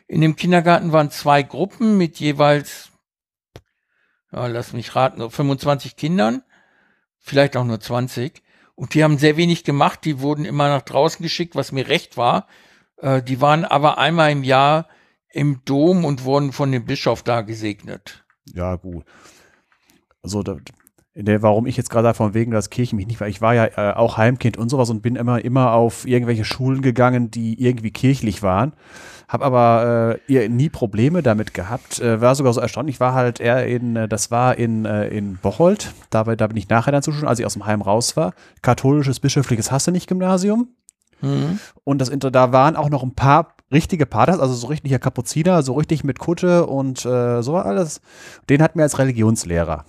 In 0.07 0.21
dem 0.21 0.35
Kindergarten 0.35 0.91
waren 0.91 1.11
zwei 1.11 1.43
Gruppen 1.43 1.97
mit 1.97 2.19
jeweils, 2.19 2.91
ja, 4.31 4.47
lass 4.47 4.73
mich 4.73 4.95
raten, 4.95 5.29
25 5.29 5.95
Kindern, 5.95 6.43
vielleicht 7.27 7.57
auch 7.57 7.65
nur 7.65 7.79
20. 7.79 8.41
Und 8.75 8.93
die 8.93 9.03
haben 9.03 9.17
sehr 9.17 9.37
wenig 9.37 9.63
gemacht, 9.63 10.05
die 10.05 10.19
wurden 10.19 10.45
immer 10.45 10.69
nach 10.69 10.83
draußen 10.83 11.23
geschickt, 11.23 11.55
was 11.55 11.71
mir 11.71 11.87
recht 11.87 12.17
war. 12.17 12.47
Äh, 12.97 13.21
die 13.21 13.41
waren 13.41 13.65
aber 13.65 13.97
einmal 13.97 14.31
im 14.31 14.43
Jahr 14.43 14.87
im 15.31 15.61
Dom 15.65 16.05
und 16.05 16.23
wurden 16.23 16.51
von 16.51 16.71
dem 16.71 16.85
Bischof 16.85 17.23
da 17.23 17.41
gesegnet. 17.41 18.23
Ja, 18.53 18.75
gut. 18.75 19.03
Also, 20.21 20.43
da, 20.43 20.57
der, 21.15 21.41
warum 21.41 21.65
ich 21.65 21.75
jetzt 21.77 21.89
gerade 21.89 22.13
von 22.13 22.33
wegen, 22.33 22.51
dass 22.51 22.69
Kirche 22.69 22.95
mich 22.95 23.07
nicht 23.07 23.19
war. 23.19 23.27
Ich 23.27 23.41
war 23.41 23.55
ja 23.55 23.65
äh, 23.65 23.95
auch 23.95 24.17
Heimkind 24.17 24.57
und 24.57 24.69
sowas 24.69 24.89
und 24.89 25.01
bin 25.01 25.15
immer, 25.15 25.43
immer 25.43 25.73
auf 25.73 26.07
irgendwelche 26.07 26.45
Schulen 26.45 26.81
gegangen, 26.81 27.31
die 27.31 27.61
irgendwie 27.61 27.91
kirchlich 27.91 28.43
waren. 28.43 28.73
Hab 29.27 29.41
aber 29.41 30.19
äh, 30.29 30.47
nie 30.47 30.69
Probleme 30.69 31.21
damit 31.21 31.53
gehabt. 31.53 31.99
Äh, 31.99 32.21
war 32.21 32.33
sogar 32.35 32.53
so 32.53 32.61
erstaunt. 32.61 32.89
Ich 32.89 33.01
war 33.01 33.13
halt 33.13 33.41
eher 33.41 33.65
in, 33.67 33.95
äh, 33.97 34.07
das 34.07 34.31
war 34.31 34.57
in, 34.57 34.85
äh, 34.85 35.09
in 35.09 35.37
Bocholt. 35.37 35.93
Da, 36.09 36.23
da 36.23 36.47
bin 36.47 36.55
ich 36.55 36.69
nachher 36.69 36.93
dann 36.93 37.03
zuschauen, 37.03 37.27
als 37.27 37.39
ich 37.39 37.45
aus 37.45 37.53
dem 37.53 37.65
Heim 37.65 37.81
raus 37.81 38.15
war. 38.15 38.33
Katholisches, 38.61 39.19
bischöfliches 39.19 39.69
Hasse-nicht-Gymnasium. 39.69 40.69
Mhm. 41.21 41.59
Und 41.83 41.99
das, 41.99 42.09
da 42.17 42.51
waren 42.53 42.77
auch 42.77 42.89
noch 42.89 43.03
ein 43.03 43.15
paar 43.15 43.55
richtige 43.71 44.05
Paters, 44.05 44.39
also 44.39 44.53
so 44.53 44.67
richtiger 44.67 44.99
Kapuziner, 44.99 45.61
so 45.61 45.73
richtig 45.73 46.05
mit 46.05 46.19
Kutte 46.19 46.65
und 46.65 47.05
äh, 47.05 47.41
so 47.41 47.57
alles. 47.57 47.99
Den 48.49 48.61
hatten 48.61 48.79
wir 48.79 48.83
als 48.83 48.97
Religionslehrer. 48.97 49.83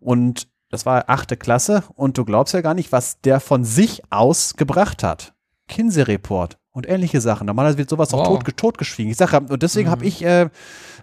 Und 0.00 0.48
das 0.70 0.86
war 0.86 1.04
achte 1.08 1.36
Klasse 1.36 1.84
und 1.94 2.18
du 2.18 2.24
glaubst 2.24 2.54
ja 2.54 2.60
gar 2.60 2.74
nicht, 2.74 2.90
was 2.90 3.20
der 3.20 3.40
von 3.40 3.64
sich 3.64 4.02
aus 4.10 4.54
gebracht 4.56 5.02
hat. 5.02 5.34
Kinsey-Report 5.68 6.59
und 6.72 6.88
ähnliche 6.88 7.20
Sachen. 7.20 7.46
Normalerweise 7.46 7.78
wird 7.78 7.90
sowas 7.90 8.12
wow. 8.12 8.26
auch 8.26 8.42
tot, 8.42 8.56
totgeschwiegen. 8.56 9.10
Ich 9.10 9.18
sage, 9.18 9.40
und 9.40 9.62
deswegen 9.62 9.88
mhm. 9.88 9.92
habe 9.92 10.04
ich 10.04 10.24
äh, 10.24 10.48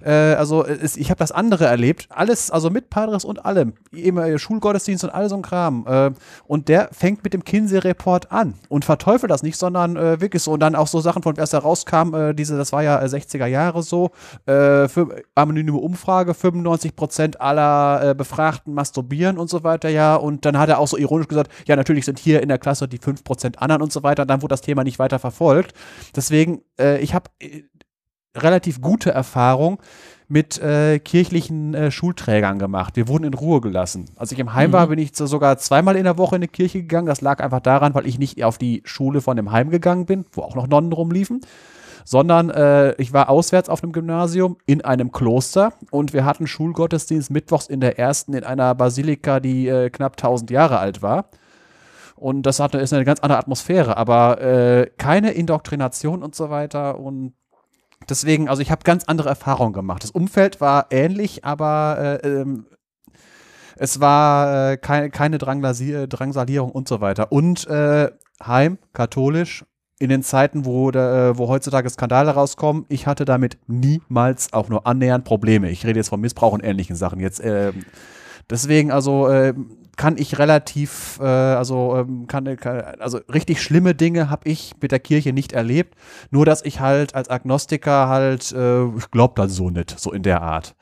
äh, 0.04 0.10
also 0.10 0.66
es, 0.66 0.98
ich 0.98 1.10
habe 1.10 1.20
das 1.20 1.32
andere 1.32 1.66
erlebt, 1.66 2.08
alles, 2.10 2.52
also 2.52 2.70
mit 2.70 2.90
Padres 2.90 3.26
und 3.26 3.46
allem, 3.46 3.74
immer 3.92 4.38
Schulgottesdienst 4.38 5.04
und 5.04 5.10
all 5.10 5.30
so 5.30 5.36
ein 5.36 5.42
Kram. 5.42 5.86
Äh, 5.88 6.12
und 6.46 6.68
der 6.68 6.90
fängt 6.92 7.24
mit 7.24 7.34
dem 7.34 7.44
Kinsey-Report 7.44 8.32
an 8.32 8.56
und 8.70 8.86
verteufelt 8.86 9.32
das 9.32 9.44
nicht, 9.44 9.58
sondern 9.58 9.98
äh, 9.98 10.22
wirklich 10.22 10.44
so. 10.44 10.52
Und 10.52 10.60
dann 10.60 10.76
auch 10.76 10.88
so 10.88 11.00
Sachen, 11.00 11.24
von 11.24 11.36
erst 11.36 11.54
herauskam, 11.54 12.14
äh, 12.14 12.34
diese, 12.34 12.58
das 12.58 12.72
war 12.72 12.84
ja 12.84 13.00
60er 13.00 13.46
äh, 13.46 13.52
Jahre 13.52 13.84
so, 13.84 14.12
äh, 14.46 14.88
für 14.88 15.24
anonyme 15.36 15.78
Umfrage, 15.78 16.34
95 16.34 16.96
Prozent 16.96 17.42
aller 17.42 18.12
äh, 18.12 18.16
Befragten 18.16 18.74
masturbieren 18.74 19.38
und 19.38 19.50
so 19.50 19.64
weiter, 19.64 19.90
ja. 19.90 20.16
Und 20.16 20.46
dann 20.46 20.58
hat 20.58 20.70
er 20.70 20.80
auch 20.80 20.88
so 20.88 20.98
ironisch 20.98 21.28
gesagt, 21.28 21.52
ja, 21.68 21.76
natürlich 21.76 22.06
sind 22.06 22.20
hier 22.20 22.42
in 22.42 22.50
der 22.50 22.58
Klasse 22.58 22.88
die 22.88 22.98
5 22.98 23.24
Prozent 23.24 23.62
anderen 23.62 23.82
und 23.82 23.92
so 23.92 24.04
weiter. 24.04 24.24
Und 24.24 24.30
dann 24.30 24.42
wurde 24.42 24.54
das 24.54 24.62
Thema 24.62 24.84
nicht 24.84 25.00
weiter 25.00 25.20
verfolgt. 25.20 25.57
Deswegen, 26.16 26.62
äh, 26.80 27.00
ich 27.00 27.14
habe 27.14 27.30
relativ 28.36 28.82
gute 28.82 29.12
Erfahrung 29.12 29.80
mit 30.28 30.62
äh, 30.62 31.00
kirchlichen 31.00 31.74
äh, 31.74 31.92
Schulträgern 31.92 32.60
gemacht. 32.60 32.96
Wir 32.96 33.08
wurden 33.08 33.24
in 33.24 33.34
Ruhe 33.34 33.62
gelassen. 33.62 34.06
Als 34.18 34.32
ich 34.32 34.40
im 34.40 34.54
Heim 34.54 34.72
mhm. 34.72 34.74
war, 34.74 34.88
bin 34.88 35.00
ich 35.00 35.16
so 35.16 35.26
sogar 35.26 35.58
zweimal 35.58 35.96
in 35.96 36.04
der 36.04 36.18
Woche 36.18 36.36
in 36.36 36.42
eine 36.42 36.50
Kirche 36.50 36.82
gegangen. 36.82 37.08
Das 37.08 37.22
lag 37.22 37.42
einfach 37.42 37.62
daran, 37.62 37.94
weil 37.94 38.08
ich 38.08 38.20
nicht 38.20 38.44
auf 38.44 38.58
die 38.58 38.82
Schule 38.86 39.22
von 39.22 39.38
dem 39.38 39.52
Heim 39.52 39.70
gegangen 39.70 40.06
bin, 40.06 40.26
wo 40.34 40.42
auch 40.42 40.56
noch 40.56 40.68
Nonnen 40.68 40.92
rumliefen, 40.92 41.42
sondern 42.04 42.50
äh, 42.50 42.92
ich 43.02 43.14
war 43.14 43.30
auswärts 43.30 43.70
auf 43.70 43.84
einem 43.84 43.94
Gymnasium 43.94 44.58
in 44.66 44.84
einem 44.84 45.14
Kloster 45.14 45.74
und 45.92 46.12
wir 46.12 46.26
hatten 46.26 46.46
Schulgottesdienst 46.46 47.32
mittwochs 47.32 47.68
in 47.68 47.80
der 47.80 47.98
ersten 47.98 48.34
in 48.34 48.44
einer 48.44 48.76
Basilika, 48.76 49.40
die 49.40 49.70
äh, 49.70 49.90
knapp 49.90 50.14
1000 50.14 50.52
Jahre 50.52 50.80
alt 50.80 51.02
war. 51.02 51.30
Und 52.18 52.44
das 52.44 52.60
hat, 52.60 52.76
ist 52.76 52.94
eine 52.94 53.06
ganz 53.06 53.20
andere 53.20 53.40
Atmosphäre, 53.40 53.96
aber 53.96 54.42
äh, 54.42 54.90
keine 54.98 55.32
Indoktrination 55.32 56.24
und 56.24 56.36
so 56.36 56.50
weiter. 56.50 57.00
Und 57.00 57.34
Deswegen, 58.10 58.48
also 58.48 58.62
ich 58.62 58.72
habe 58.72 58.84
ganz 58.84 59.06
andere 59.06 59.30
Erfahrungen 59.30 59.74
gemacht. 59.74 60.04
Das 60.04 60.12
Umfeld 60.12 60.62
war 60.62 60.88
ähnlich, 60.92 61.44
aber 61.44 62.20
äh, 62.24 62.28
ähm, 62.28 62.66
es 63.76 64.00
war 64.00 64.72
äh, 64.72 64.78
keine, 64.78 65.10
keine 65.10 65.38
Drangsalierung 65.38 66.72
und 66.72 66.88
so 66.88 67.02
weiter. 67.02 67.32
Und 67.32 67.68
äh, 67.68 68.12
Heim, 68.44 68.78
katholisch, 68.94 69.66
in 70.00 70.10
den 70.10 70.22
Zeiten, 70.22 70.66
wo, 70.66 70.92
der, 70.92 71.32
äh, 71.32 71.38
wo 71.38 71.48
heutzutage 71.48 71.90
Skandale 71.90 72.32
rauskommen, 72.32 72.86
ich 72.88 73.08
hatte 73.08 73.26
damit 73.26 73.58
niemals 73.68 74.54
auch 74.54 74.70
nur 74.70 74.86
annähernd 74.86 75.26
Probleme. 75.26 75.70
Ich 75.70 75.86
rede 75.86 76.00
jetzt 76.00 76.10
von 76.10 76.22
Missbrauch 76.22 76.54
und 76.54 76.64
ähnlichen 76.64 76.96
Sachen. 76.96 77.20
Jetzt, 77.20 77.40
äh, 77.40 77.74
deswegen, 78.50 78.92
also 78.92 79.28
äh, 79.28 79.54
kann 79.98 80.18
ich 80.18 80.38
relativ, 80.38 81.20
äh, 81.20 81.26
also 81.26 81.98
ähm, 81.98 82.28
kann, 82.28 82.56
kann, 82.58 82.82
also 83.00 83.18
richtig 83.34 83.62
schlimme 83.62 83.96
Dinge 83.96 84.30
habe 84.30 84.48
ich 84.48 84.76
mit 84.80 84.92
der 84.92 85.00
Kirche 85.00 85.34
nicht 85.34 85.54
erlebt. 85.54 85.96
Nur 86.30 86.46
dass 86.46 86.64
ich 86.64 86.80
halt 86.80 87.16
als 87.16 87.30
Agnostiker 87.30 88.08
halt, 88.08 88.52
äh, 88.52 88.86
ich 88.86 89.12
glaube 89.12 89.34
das 89.36 89.56
so 89.56 89.70
nicht, 89.70 90.00
so 90.00 90.14
in 90.14 90.24
der 90.24 90.42
Art. 90.42 90.76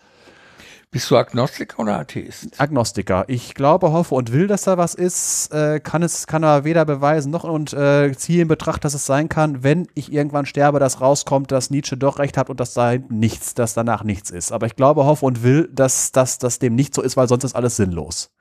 Bist 0.91 1.11
du 1.11 1.17
Agnostiker 1.17 1.79
oder 1.79 1.99
Atheist? 1.99 2.59
Agnostiker. 2.59 3.25
Ich 3.27 3.53
glaube, 3.53 3.91
hoffe 3.91 4.15
und 4.15 4.31
will, 4.31 4.47
dass 4.47 4.61
da 4.63 4.77
was 4.77 4.95
ist, 4.95 5.51
äh, 5.53 5.79
kann 5.79 6.03
es, 6.03 6.25
kann 6.25 6.43
er 6.43 6.63
weder 6.63 6.85
beweisen 6.85 7.31
noch 7.31 7.43
und 7.43 7.73
äh, 7.73 8.15
ziehe 8.15 8.41
in 8.41 8.47
Betracht, 8.47 8.85
dass 8.85 8.93
es 8.93 9.05
sein 9.05 9.27
kann, 9.27 9.63
wenn 9.63 9.87
ich 9.93 10.13
irgendwann 10.13 10.45
sterbe, 10.45 10.79
dass 10.79 11.01
rauskommt, 11.01 11.51
dass 11.51 11.69
Nietzsche 11.69 11.97
doch 11.97 12.19
recht 12.19 12.37
hat 12.37 12.49
und 12.49 12.59
dass 12.59 12.73
da 12.73 12.95
nichts, 13.09 13.55
dass 13.55 13.73
danach 13.73 14.03
nichts 14.03 14.29
ist. 14.29 14.51
Aber 14.51 14.67
ich 14.67 14.75
glaube, 14.75 15.05
hoffe 15.05 15.25
und 15.25 15.43
will, 15.43 15.69
dass, 15.73 16.11
dass 16.11 16.37
das 16.37 16.59
dem 16.59 16.75
nicht 16.75 16.95
so 16.95 17.01
ist, 17.01 17.17
weil 17.17 17.27
sonst 17.27 17.43
ist 17.43 17.55
alles 17.55 17.75
sinnlos. 17.75 18.31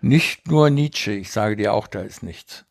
Nicht 0.00 0.46
nur 0.46 0.70
Nietzsche, 0.70 1.12
ich 1.12 1.32
sage 1.32 1.56
dir 1.56 1.72
auch, 1.74 1.88
da 1.88 2.00
ist 2.00 2.22
nichts. 2.22 2.64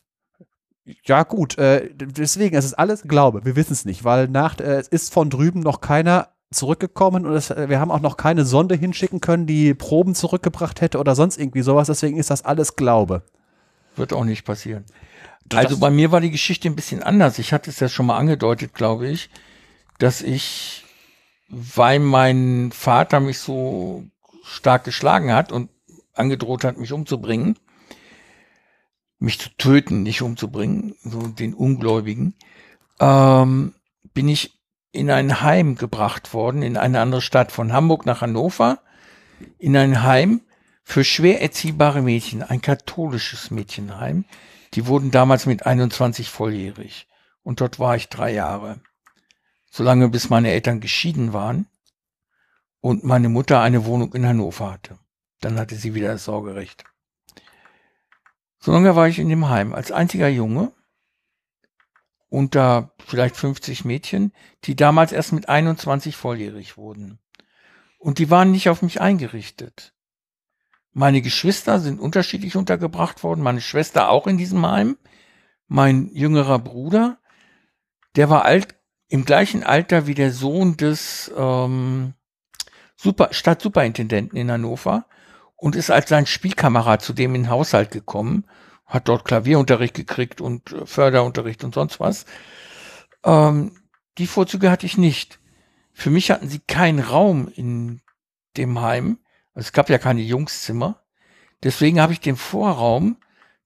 Ja, 1.04 1.22
gut, 1.22 1.58
äh, 1.58 1.90
deswegen, 1.94 2.56
es 2.56 2.64
ist 2.64 2.74
alles 2.74 3.02
Glaube, 3.02 3.44
wir 3.44 3.56
wissen 3.56 3.74
es 3.74 3.84
nicht, 3.84 4.04
weil 4.04 4.28
nach, 4.28 4.58
äh, 4.58 4.78
es 4.78 4.88
ist 4.88 5.12
von 5.12 5.28
drüben 5.28 5.60
noch 5.60 5.82
keiner 5.82 6.28
zurückgekommen 6.50 7.26
und 7.26 7.34
es, 7.34 7.50
äh, 7.50 7.68
wir 7.68 7.80
haben 7.80 7.90
auch 7.90 8.00
noch 8.00 8.16
keine 8.16 8.44
Sonde 8.44 8.74
hinschicken 8.74 9.20
können, 9.20 9.46
die 9.46 9.74
Proben 9.74 10.14
zurückgebracht 10.14 10.80
hätte 10.80 10.98
oder 10.98 11.14
sonst 11.14 11.38
irgendwie 11.38 11.62
sowas, 11.62 11.88
deswegen 11.88 12.18
ist 12.18 12.30
das 12.30 12.44
alles 12.44 12.76
Glaube. 12.76 13.22
Wird 13.96 14.12
auch 14.12 14.24
nicht 14.24 14.44
passieren. 14.44 14.84
Das 15.44 15.66
also 15.66 15.78
bei 15.78 15.90
mir 15.90 16.12
war 16.12 16.20
die 16.20 16.30
Geschichte 16.30 16.68
ein 16.68 16.76
bisschen 16.76 17.02
anders. 17.02 17.38
Ich 17.38 17.52
hatte 17.52 17.70
es 17.70 17.80
ja 17.80 17.88
schon 17.88 18.06
mal 18.06 18.18
angedeutet, 18.18 18.74
glaube 18.74 19.08
ich, 19.08 19.30
dass 19.98 20.20
ich, 20.22 20.84
weil 21.48 21.98
mein 21.98 22.70
Vater 22.72 23.20
mich 23.20 23.38
so 23.38 24.04
stark 24.44 24.84
geschlagen 24.84 25.32
hat 25.32 25.52
und 25.52 25.70
angedroht 26.14 26.64
hat, 26.64 26.78
mich 26.78 26.92
umzubringen, 26.92 27.58
mich 29.18 29.38
zu 29.38 29.50
töten, 29.56 30.02
nicht 30.02 30.22
umzubringen, 30.22 30.94
so 31.02 31.26
den 31.26 31.54
Ungläubigen, 31.54 32.34
ähm, 33.00 33.74
bin 34.14 34.28
ich 34.28 34.57
in 34.98 35.10
ein 35.10 35.40
Heim 35.40 35.76
gebracht 35.76 36.34
worden, 36.34 36.62
in 36.62 36.76
eine 36.76 37.00
andere 37.00 37.22
Stadt, 37.22 37.52
von 37.52 37.72
Hamburg 37.72 38.04
nach 38.04 38.20
Hannover, 38.20 38.80
in 39.58 39.76
ein 39.76 40.02
Heim 40.02 40.42
für 40.82 41.04
schwer 41.04 41.40
erziehbare 41.42 42.02
Mädchen, 42.02 42.42
ein 42.42 42.60
katholisches 42.60 43.50
Mädchenheim. 43.50 44.24
Die 44.74 44.86
wurden 44.86 45.10
damals 45.10 45.46
mit 45.46 45.66
21 45.66 46.30
volljährig. 46.30 47.06
Und 47.42 47.60
dort 47.60 47.78
war 47.78 47.96
ich 47.96 48.08
drei 48.08 48.32
Jahre. 48.32 48.80
Solange 49.70 50.08
bis 50.08 50.30
meine 50.30 50.50
Eltern 50.50 50.80
geschieden 50.80 51.32
waren 51.32 51.66
und 52.80 53.04
meine 53.04 53.28
Mutter 53.28 53.60
eine 53.60 53.84
Wohnung 53.84 54.14
in 54.14 54.26
Hannover 54.26 54.72
hatte. 54.72 54.98
Dann 55.40 55.58
hatte 55.58 55.76
sie 55.76 55.94
wieder 55.94 56.08
das 56.08 56.24
Sorgerecht. 56.24 56.84
So 58.60 58.72
lange 58.72 58.96
war 58.96 59.08
ich 59.08 59.18
in 59.18 59.28
dem 59.28 59.48
Heim 59.48 59.72
als 59.72 59.92
einziger 59.92 60.28
Junge 60.28 60.72
unter 62.28 62.92
vielleicht 63.06 63.36
50 63.36 63.84
Mädchen, 63.84 64.32
die 64.64 64.76
damals 64.76 65.12
erst 65.12 65.32
mit 65.32 65.48
21 65.48 66.16
volljährig 66.16 66.76
wurden. 66.76 67.18
Und 67.98 68.18
die 68.18 68.30
waren 68.30 68.50
nicht 68.50 68.68
auf 68.68 68.82
mich 68.82 69.00
eingerichtet. 69.00 69.94
Meine 70.92 71.22
Geschwister 71.22 71.80
sind 71.80 72.00
unterschiedlich 72.00 72.56
untergebracht 72.56 73.22
worden, 73.22 73.42
meine 73.42 73.60
Schwester 73.60 74.10
auch 74.10 74.26
in 74.26 74.38
diesem 74.38 74.66
Heim, 74.66 74.96
mein 75.66 76.10
jüngerer 76.12 76.58
Bruder, 76.58 77.18
der 78.16 78.30
war 78.30 78.44
alt, 78.44 78.74
im 79.08 79.24
gleichen 79.24 79.62
Alter 79.62 80.06
wie 80.06 80.14
der 80.14 80.32
Sohn 80.32 80.76
des 80.76 81.32
ähm, 81.36 82.14
Super, 82.96 83.28
Stadtsuperintendenten 83.30 84.36
in 84.36 84.50
Hannover 84.50 85.06
und 85.56 85.76
ist 85.76 85.90
als 85.90 86.08
sein 86.08 86.26
Spielkamerad 86.26 87.00
zu 87.00 87.12
dem 87.12 87.34
in 87.34 87.44
den 87.44 87.50
Haushalt 87.50 87.90
gekommen, 87.90 88.44
hat 88.88 89.08
dort 89.08 89.24
Klavierunterricht 89.24 89.94
gekriegt 89.94 90.40
und 90.40 90.72
äh, 90.72 90.84
Förderunterricht 90.84 91.62
und 91.62 91.74
sonst 91.74 92.00
was. 92.00 92.26
Ähm, 93.24 93.72
die 94.18 94.26
Vorzüge 94.26 94.70
hatte 94.70 94.86
ich 94.86 94.98
nicht. 94.98 95.38
Für 95.92 96.10
mich 96.10 96.30
hatten 96.30 96.48
sie 96.48 96.58
keinen 96.58 96.98
Raum 96.98 97.48
in 97.54 98.00
dem 98.56 98.80
Heim. 98.80 99.18
Also 99.54 99.68
es 99.68 99.72
gab 99.72 99.88
ja 99.90 99.98
keine 99.98 100.22
Jungszimmer. 100.22 101.02
Deswegen 101.62 102.00
habe 102.00 102.12
ich 102.12 102.20
den 102.20 102.36
Vorraum 102.36 103.18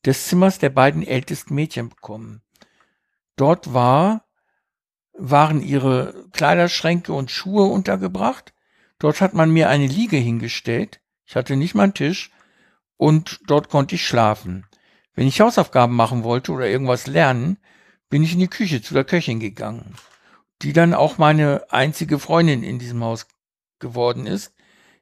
des 0.05 0.27
Zimmers 0.27 0.59
der 0.59 0.71
beiden 0.71 1.07
ältesten 1.07 1.55
Mädchen 1.55 1.89
bekommen. 1.89 2.43
Dort 3.37 3.73
war, 3.73 4.27
waren 5.13 5.63
ihre 5.63 6.27
Kleiderschränke 6.33 7.13
und 7.13 7.31
Schuhe 7.31 7.65
untergebracht. 7.65 8.53
Dort 8.99 9.21
hat 9.21 9.35
man 9.35 9.51
mir 9.51 9.69
eine 9.69 9.87
Liege 9.87 10.17
hingestellt 10.17 11.03
ich 11.33 11.37
hatte 11.37 11.57
nicht 11.57 11.75
mal 11.75 11.85
einen 11.85 11.95
Tisch 11.95 12.31
und 12.99 13.41
dort 13.47 13.71
konnte 13.71 13.95
ich 13.95 14.07
schlafen. 14.07 14.67
Wenn 15.15 15.27
ich 15.27 15.41
Hausaufgaben 15.41 15.95
machen 15.95 16.25
wollte 16.25 16.53
oder 16.53 16.67
irgendwas 16.67 17.07
lernen, 17.07 17.59
bin 18.09 18.23
ich 18.23 18.33
in 18.33 18.41
die 18.41 18.49
Küche 18.49 18.83
zu 18.83 18.95
der 18.95 19.05
Köchin 19.05 19.41
gegangen, 19.41 19.95
die 20.63 20.73
dann 20.73 20.95
auch 20.95 21.19
meine 21.19 21.65
einzige 21.71 22.19
Freundin 22.19 22.63
in 22.63 22.79
diesem 22.79 23.03
Haus 23.03 23.27
geworden 23.79 24.27
ist. 24.27 24.53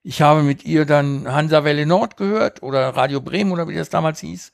Ich 0.03 0.23
habe 0.23 0.43
mit 0.43 0.65
ihr 0.65 0.87
dann 0.87 1.31
Hansa 1.31 1.65
Welle 1.65 1.87
Nord 1.87 2.17
gehört 2.17 2.63
oder 2.63 2.89
Radio 2.91 3.21
Bremen 3.21 3.53
oder 3.53 3.69
wie 3.69 3.75
das 3.75 3.91
damals 3.91 4.21
hieß 4.21 4.53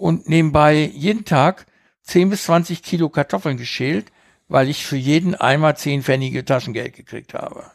und 0.00 0.28
nebenbei 0.30 0.90
jeden 0.94 1.26
Tag 1.26 1.66
10 2.04 2.30
bis 2.30 2.44
20 2.44 2.82
Kilo 2.82 3.10
Kartoffeln 3.10 3.58
geschält, 3.58 4.10
weil 4.48 4.70
ich 4.70 4.86
für 4.86 4.96
jeden 4.96 5.34
einmal 5.34 5.76
10 5.76 6.02
Pfennige 6.02 6.44
Taschengeld 6.44 6.96
gekriegt 6.96 7.34
habe. 7.34 7.70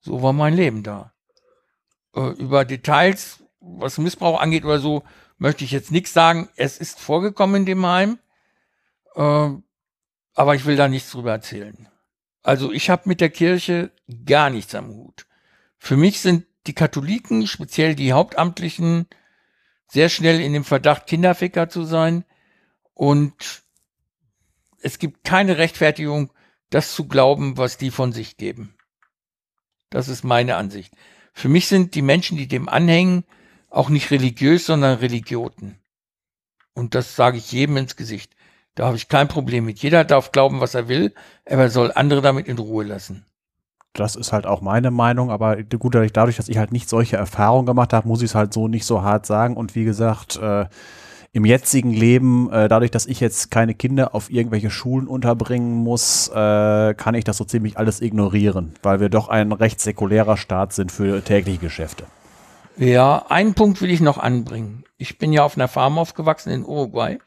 So 0.00 0.22
war 0.22 0.32
mein 0.32 0.54
Leben 0.54 0.84
da. 0.84 1.12
Äh, 2.14 2.30
über 2.38 2.64
Details, 2.64 3.42
was 3.60 3.98
Missbrauch 3.98 4.40
angeht 4.40 4.64
oder 4.64 4.78
so, 4.78 5.02
möchte 5.40 5.64
ich 5.64 5.72
jetzt 5.72 5.90
nichts 5.90 6.12
sagen. 6.12 6.48
Es 6.54 6.78
ist 6.78 7.00
vorgekommen 7.00 7.62
in 7.62 7.66
dem 7.66 7.84
Heim, 7.84 8.18
äh, 9.16 9.48
aber 10.34 10.54
ich 10.54 10.66
will 10.66 10.76
da 10.76 10.86
nichts 10.86 11.10
drüber 11.10 11.32
erzählen. 11.32 11.88
Also 12.42 12.70
ich 12.70 12.88
habe 12.90 13.08
mit 13.08 13.20
der 13.20 13.30
Kirche 13.30 13.90
gar 14.26 14.50
nichts 14.50 14.74
am 14.74 14.88
Hut. 14.88 15.26
Für 15.78 15.96
mich 15.96 16.20
sind 16.20 16.46
die 16.66 16.74
Katholiken, 16.74 17.46
speziell 17.46 17.94
die 17.94 18.12
Hauptamtlichen, 18.12 19.06
sehr 19.88 20.08
schnell 20.08 20.40
in 20.40 20.52
dem 20.52 20.64
Verdacht, 20.64 21.06
Kinderficker 21.06 21.68
zu 21.68 21.84
sein. 21.84 22.24
Und 22.92 23.62
es 24.82 24.98
gibt 24.98 25.24
keine 25.24 25.58
Rechtfertigung, 25.58 26.32
das 26.68 26.94
zu 26.94 27.08
glauben, 27.08 27.56
was 27.56 27.78
die 27.78 27.90
von 27.90 28.12
sich 28.12 28.36
geben. 28.36 28.76
Das 29.88 30.08
ist 30.08 30.22
meine 30.22 30.56
Ansicht. 30.56 30.94
Für 31.32 31.48
mich 31.48 31.66
sind 31.66 31.94
die 31.94 32.02
Menschen, 32.02 32.36
die 32.36 32.46
dem 32.46 32.68
anhängen, 32.68 33.24
auch 33.70 33.88
nicht 33.88 34.10
religiös, 34.10 34.66
sondern 34.66 34.98
Religioten. 34.98 35.78
Und 36.74 36.94
das 36.94 37.16
sage 37.16 37.38
ich 37.38 37.52
jedem 37.52 37.76
ins 37.76 37.96
Gesicht. 37.96 38.34
Da 38.74 38.86
habe 38.86 38.96
ich 38.96 39.08
kein 39.08 39.28
Problem 39.28 39.64
mit. 39.64 39.80
Jeder 39.80 40.04
darf 40.04 40.32
glauben, 40.32 40.60
was 40.60 40.74
er 40.74 40.88
will, 40.88 41.14
aber 41.46 41.62
er 41.62 41.70
soll 41.70 41.92
andere 41.94 42.22
damit 42.22 42.46
in 42.46 42.58
Ruhe 42.58 42.84
lassen. 42.84 43.24
Das 43.92 44.14
ist 44.14 44.32
halt 44.32 44.46
auch 44.46 44.60
meine 44.60 44.92
Meinung, 44.92 45.30
aber 45.30 45.62
gut, 45.64 45.94
dadurch, 45.94 46.36
dass 46.36 46.48
ich 46.48 46.58
halt 46.58 46.70
nicht 46.70 46.88
solche 46.88 47.16
Erfahrungen 47.16 47.66
gemacht 47.66 47.92
habe, 47.92 48.06
muss 48.06 48.22
ich 48.22 48.30
es 48.30 48.34
halt 48.36 48.52
so 48.52 48.68
nicht 48.68 48.84
so 48.84 49.02
hart 49.02 49.26
sagen. 49.26 49.56
Und 49.56 49.74
wie 49.74 49.84
gesagt, 49.84 50.36
äh, 50.36 50.66
im 51.32 51.44
jetzigen 51.44 51.92
Leben, 51.92 52.50
äh, 52.52 52.68
dadurch, 52.68 52.92
dass 52.92 53.06
ich 53.06 53.18
jetzt 53.18 53.50
keine 53.50 53.74
Kinder 53.74 54.14
auf 54.14 54.30
irgendwelche 54.30 54.70
Schulen 54.70 55.08
unterbringen 55.08 55.74
muss, 55.74 56.28
äh, 56.28 56.94
kann 56.94 57.14
ich 57.14 57.24
das 57.24 57.36
so 57.36 57.44
ziemlich 57.44 57.78
alles 57.78 58.00
ignorieren, 58.00 58.74
weil 58.82 59.00
wir 59.00 59.08
doch 59.08 59.28
ein 59.28 59.50
recht 59.50 59.80
säkulärer 59.80 60.36
Staat 60.36 60.72
sind 60.72 60.92
für 60.92 61.22
tägliche 61.22 61.58
Geschäfte. 61.58 62.04
Ja, 62.76 63.26
einen 63.28 63.54
Punkt 63.54 63.80
will 63.80 63.90
ich 63.90 64.00
noch 64.00 64.18
anbringen. 64.18 64.84
Ich 64.96 65.18
bin 65.18 65.32
ja 65.32 65.44
auf 65.44 65.56
einer 65.56 65.68
Farm 65.68 65.98
aufgewachsen 65.98 66.50
in 66.50 66.64
Uruguay. 66.64 67.18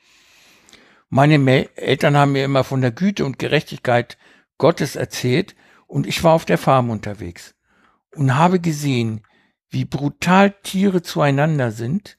Meine 1.10 1.38
Me 1.38 1.70
Eltern 1.76 2.18
haben 2.18 2.32
mir 2.32 2.46
immer 2.46 2.64
von 2.64 2.82
der 2.82 2.92
Güte 2.92 3.26
und 3.26 3.38
Gerechtigkeit 3.38 4.18
Gottes 4.58 4.96
erzählt 4.96 5.56
und 5.86 6.08
ich 6.08 6.24
war 6.24 6.34
auf 6.34 6.46
der 6.46 6.58
Farm 6.58 6.90
unterwegs 6.90 7.54
und 8.16 8.36
habe 8.36 8.60
gesehen, 8.60 9.22
wie 9.70 9.86
brutal 9.86 10.52
Tiere 10.64 11.02
zueinander 11.02 11.72
sind, 11.72 12.18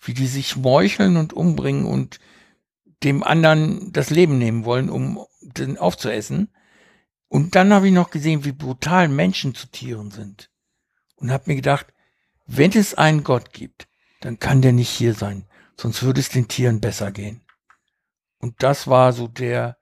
wie 0.00 0.14
die 0.14 0.26
sich 0.26 0.56
meucheln 0.56 1.16
und 1.16 1.32
umbringen 1.32 1.86
und 1.86 2.18
dem 3.04 3.22
anderen 3.22 3.92
das 3.92 4.10
Leben 4.10 4.38
nehmen 4.38 4.64
wollen, 4.64 4.90
um 4.90 5.24
den 5.40 5.78
aufzuessen. 5.78 6.52
Und 7.28 7.54
dann 7.54 7.72
habe 7.72 7.86
ich 7.86 7.92
noch 7.92 8.10
gesehen, 8.10 8.44
wie 8.44 8.52
brutal 8.52 9.08
Menschen 9.08 9.54
zu 9.54 9.66
Tieren 9.68 10.10
sind. 10.10 10.50
Und 11.16 11.30
habe 11.30 11.44
mir 11.46 11.56
gedacht, 11.56 11.93
wenn 12.46 12.72
es 12.72 12.94
einen 12.94 13.24
Gott 13.24 13.52
gibt, 13.52 13.88
dann 14.20 14.38
kann 14.38 14.62
der 14.62 14.72
nicht 14.72 14.90
hier 14.90 15.14
sein, 15.14 15.46
sonst 15.78 16.02
würde 16.02 16.20
es 16.20 16.28
den 16.28 16.48
Tieren 16.48 16.80
besser 16.80 17.12
gehen. 17.12 17.42
Und 18.38 18.62
das 18.62 18.86
war 18.88 19.12
so 19.12 19.28
der, 19.28 19.76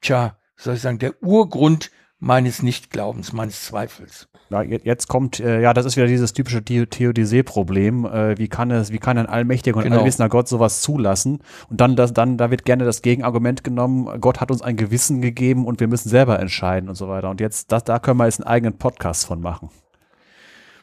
tja, 0.00 0.38
soll 0.56 0.74
ich 0.74 0.82
sagen, 0.82 0.98
der 0.98 1.22
Urgrund 1.22 1.90
meines 2.18 2.62
Nichtglaubens, 2.62 3.32
meines 3.32 3.64
Zweifels. 3.64 4.28
Ja, 4.48 4.62
jetzt 4.62 5.08
kommt, 5.08 5.40
äh, 5.40 5.60
ja, 5.60 5.72
das 5.72 5.86
ist 5.86 5.96
wieder 5.96 6.06
dieses 6.06 6.32
typische 6.34 6.62
Theodizee-Problem. 6.62 8.04
Äh, 8.04 8.38
wie 8.38 8.48
kann 8.48 8.70
es, 8.70 8.92
wie 8.92 8.98
kann 8.98 9.18
ein 9.18 9.26
allmächtiger 9.26 9.78
und 9.78 9.82
genau. 9.82 9.98
allwissender 9.98 10.28
Gott 10.28 10.46
sowas 10.46 10.82
zulassen? 10.82 11.40
Und 11.68 11.80
dann, 11.80 11.96
das, 11.96 12.12
dann, 12.12 12.36
da 12.36 12.50
wird 12.50 12.64
gerne 12.64 12.84
das 12.84 13.02
Gegenargument 13.02 13.64
genommen, 13.64 14.20
Gott 14.20 14.40
hat 14.40 14.50
uns 14.50 14.62
ein 14.62 14.76
Gewissen 14.76 15.22
gegeben 15.22 15.66
und 15.66 15.80
wir 15.80 15.88
müssen 15.88 16.10
selber 16.10 16.38
entscheiden 16.38 16.88
und 16.88 16.94
so 16.94 17.08
weiter. 17.08 17.30
Und 17.30 17.40
jetzt, 17.40 17.72
das, 17.72 17.82
da 17.82 17.98
können 17.98 18.18
wir 18.18 18.26
jetzt 18.26 18.40
einen 18.40 18.48
eigenen 18.48 18.78
Podcast 18.78 19.26
von 19.26 19.40
machen. 19.40 19.70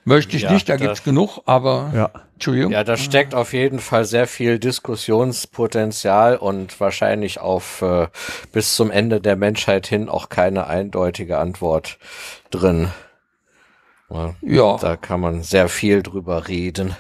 Möchte 0.10 0.38
ich 0.38 0.44
ja, 0.44 0.52
nicht, 0.52 0.68
da 0.68 0.76
gibt's 0.76 1.04
genug, 1.04 1.44
aber 1.46 1.92
ja. 1.94 2.10
Entschuldigung. 2.34 2.72
Ja, 2.72 2.84
da 2.84 2.98
steckt 2.98 3.36
auf 3.36 3.54
jeden 3.54 3.78
Fall 3.78 4.06
sehr 4.06 4.26
viel 4.26 4.58
Diskussionspotenzial 4.58 6.36
und 6.38 6.80
wahrscheinlich 6.80 7.40
auf 7.40 7.84
äh, 7.84 8.08
bis 8.52 8.76
zum 8.76 8.90
Ende 8.90 9.22
der 9.22 9.36
Menschheit 9.36 9.86
hin 9.86 10.10
auch 10.10 10.30
keine 10.30 10.66
eindeutige 10.66 11.38
Antwort 11.38 12.00
drin. 12.50 12.90
Ja. 14.42 14.78
Da 14.78 14.98
kann 14.98 15.20
man 15.20 15.44
sehr 15.44 15.70
viel 15.70 16.02
drüber 16.02 16.48
reden. 16.48 16.96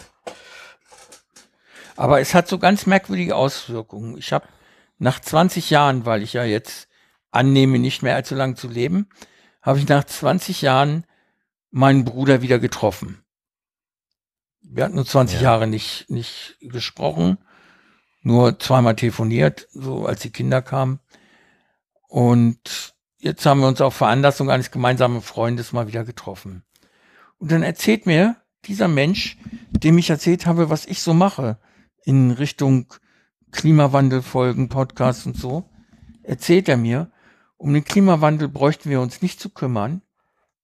Aber 1.96 2.22
es 2.22 2.36
hat 2.36 2.48
so 2.48 2.60
ganz 2.60 2.86
merkwürdige 2.86 3.36
Auswirkungen. 3.36 4.20
Ich 4.20 4.32
habe 4.34 4.46
nach 5.00 5.20
20 5.20 5.72
Jahren, 5.72 6.06
weil 6.06 6.22
ich 6.22 6.34
ja 6.34 6.44
jetzt 6.44 6.88
annehme, 7.32 7.80
nicht 7.80 8.04
mehr 8.04 8.14
allzu 8.14 8.36
lang 8.36 8.56
zu 8.56 8.68
leben, 8.68 9.10
habe 9.64 9.80
ich 9.80 9.88
nach 9.88 10.04
20 10.04 10.62
Jahren 10.62 11.06
meinen 11.72 12.06
Bruder 12.06 12.42
wieder 12.42 12.60
getroffen. 12.60 13.24
Wir 14.62 14.84
hatten 14.84 14.96
nur 14.96 15.06
20 15.06 15.38
ja. 15.38 15.44
Jahre 15.44 15.68
nicht, 15.68 16.10
nicht 16.10 16.58
gesprochen, 16.62 17.38
nur 18.22 18.60
zweimal 18.60 18.96
telefoniert, 18.96 19.68
so 19.72 20.06
als 20.06 20.22
die 20.22 20.32
Kinder 20.32 20.62
kamen. 20.62 21.00
Und 22.08 22.94
jetzt 23.18 23.46
haben 23.46 23.62
wir 23.62 23.68
uns 23.68 23.82
auf 23.82 23.96
Veranlassung 23.96 24.50
eines 24.50 24.72
gemeinsamen 24.72 25.22
Freundes 25.22 25.74
mal 25.74 25.88
wieder 25.88 26.04
getroffen. 26.04 26.64
Und 27.38 27.52
dann 27.52 27.64
erzählt 27.64 28.06
mir 28.06 28.36
dieser 28.66 28.88
Mensch, 28.88 29.38
dem 29.72 29.98
ich 29.98 30.10
erzählt 30.10 30.46
habe, 30.46 30.70
was 30.70 30.86
ich 30.86 31.02
so 31.02 31.14
mache 31.14 31.60
in 32.04 32.32
Richtung 32.32 32.94
Klimawandelfolgen, 33.52 34.70
Podcasts 34.70 35.26
und 35.26 35.38
so, 35.38 35.70
erzählt 36.24 36.70
er 36.70 36.78
mir, 36.78 37.12
um 37.58 37.74
den 37.74 37.84
Klimawandel 37.84 38.48
bräuchten 38.48 38.90
wir 38.90 39.02
uns 39.02 39.22
nicht 39.22 39.40
zu 39.40 39.50
kümmern, 39.50 40.02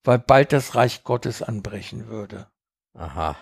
weil 0.06 0.18
bald 0.18 0.52
das 0.52 0.74
Reich 0.74 1.04
Gottes 1.04 1.42
anbrechen 1.42 2.08
würde. 2.08 2.48
Aha. 2.94 3.36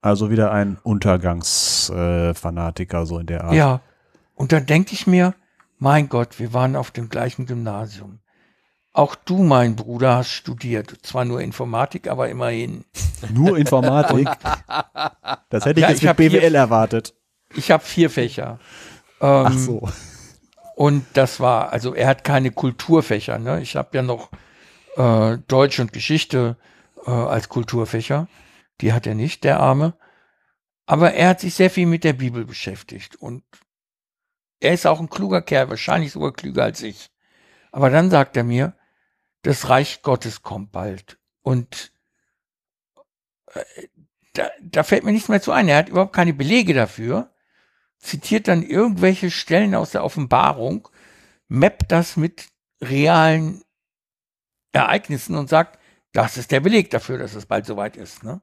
Also 0.00 0.30
wieder 0.30 0.52
ein 0.52 0.78
Untergangsfanatiker, 0.82 3.02
äh, 3.02 3.06
so 3.06 3.18
in 3.18 3.26
der 3.26 3.44
Art. 3.44 3.54
Ja. 3.54 3.80
Und 4.34 4.52
dann 4.52 4.66
denke 4.66 4.92
ich 4.92 5.06
mir, 5.06 5.34
mein 5.78 6.08
Gott, 6.08 6.38
wir 6.38 6.52
waren 6.52 6.76
auf 6.76 6.90
dem 6.90 7.08
gleichen 7.08 7.46
Gymnasium. 7.46 8.18
Auch 8.92 9.14
du, 9.14 9.42
mein 9.42 9.76
Bruder, 9.76 10.16
hast 10.16 10.30
studiert. 10.30 10.98
Zwar 11.02 11.24
nur 11.24 11.40
Informatik, 11.40 12.08
aber 12.08 12.28
immerhin. 12.28 12.84
Nur 13.32 13.56
Informatik? 13.58 14.28
das 15.50 15.64
hätte 15.64 15.80
ich 15.80 15.84
ja, 15.84 15.90
jetzt 15.90 16.02
ich 16.02 16.08
mit 16.08 16.16
BWL 16.16 16.40
vier, 16.40 16.54
erwartet. 16.54 17.14
Ich 17.54 17.70
habe 17.70 17.84
vier 17.84 18.10
Fächer. 18.10 18.58
Ähm, 19.20 19.46
Ach 19.46 19.52
so. 19.52 19.88
Und 20.76 21.04
das 21.14 21.40
war, 21.40 21.72
also 21.72 21.94
er 21.94 22.06
hat 22.06 22.24
keine 22.24 22.52
Kulturfächer. 22.52 23.38
Ne? 23.38 23.60
Ich 23.60 23.76
habe 23.76 23.96
ja 23.96 24.02
noch 24.02 24.30
äh, 24.98 25.38
Deutsch 25.46 25.78
und 25.78 25.92
Geschichte 25.92 26.56
äh, 27.06 27.10
als 27.10 27.48
Kulturfächer. 27.48 28.28
Die 28.80 28.92
hat 28.92 29.06
er 29.06 29.14
nicht, 29.14 29.44
der 29.44 29.60
Arme. 29.60 29.96
Aber 30.86 31.14
er 31.14 31.28
hat 31.28 31.40
sich 31.40 31.54
sehr 31.54 31.70
viel 31.70 31.86
mit 31.86 32.04
der 32.04 32.14
Bibel 32.14 32.44
beschäftigt 32.44 33.16
und 33.16 33.44
er 34.60 34.72
ist 34.72 34.86
auch 34.86 35.00
ein 35.00 35.10
kluger 35.10 35.42
Kerl, 35.42 35.70
wahrscheinlich 35.70 36.12
sogar 36.12 36.32
klüger 36.32 36.64
als 36.64 36.82
ich. 36.82 37.10
Aber 37.70 37.90
dann 37.90 38.10
sagt 38.10 38.36
er 38.36 38.44
mir, 38.44 38.76
das 39.42 39.68
Reich 39.68 40.02
Gottes 40.02 40.42
kommt 40.42 40.72
bald. 40.72 41.18
Und 41.42 41.92
äh, 43.52 43.60
da, 44.32 44.50
da 44.60 44.82
fällt 44.82 45.04
mir 45.04 45.12
nichts 45.12 45.28
mehr 45.28 45.42
zu 45.42 45.52
ein. 45.52 45.68
Er 45.68 45.76
hat 45.76 45.90
überhaupt 45.90 46.14
keine 46.14 46.34
Belege 46.34 46.74
dafür, 46.74 47.32
zitiert 47.98 48.48
dann 48.48 48.62
irgendwelche 48.62 49.30
Stellen 49.30 49.74
aus 49.74 49.90
der 49.90 50.02
Offenbarung, 50.02 50.88
mappt 51.46 51.92
das 51.92 52.16
mit 52.16 52.48
realen 52.80 53.62
Ereignissen 54.72 55.36
und 55.36 55.48
sagt, 55.48 55.78
das 56.12 56.36
ist 56.36 56.50
der 56.50 56.60
Beleg 56.60 56.90
dafür, 56.90 57.18
dass 57.18 57.34
es 57.34 57.46
bald 57.46 57.66
soweit 57.66 57.96
ist. 57.96 58.24
Ne? 58.24 58.40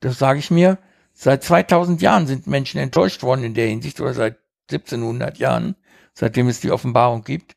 Das 0.00 0.18
sage 0.18 0.38
ich 0.38 0.50
mir. 0.50 0.78
Seit 1.12 1.44
2000 1.44 2.02
Jahren 2.02 2.26
sind 2.26 2.46
Menschen 2.46 2.78
enttäuscht 2.78 3.22
worden 3.22 3.44
in 3.44 3.54
der 3.54 3.68
Hinsicht 3.68 4.00
oder 4.00 4.12
seit 4.12 4.38
1700 4.70 5.38
Jahren, 5.38 5.76
seitdem 6.12 6.48
es 6.48 6.60
die 6.60 6.70
Offenbarung 6.70 7.24
gibt. 7.24 7.56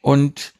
Und 0.00 0.54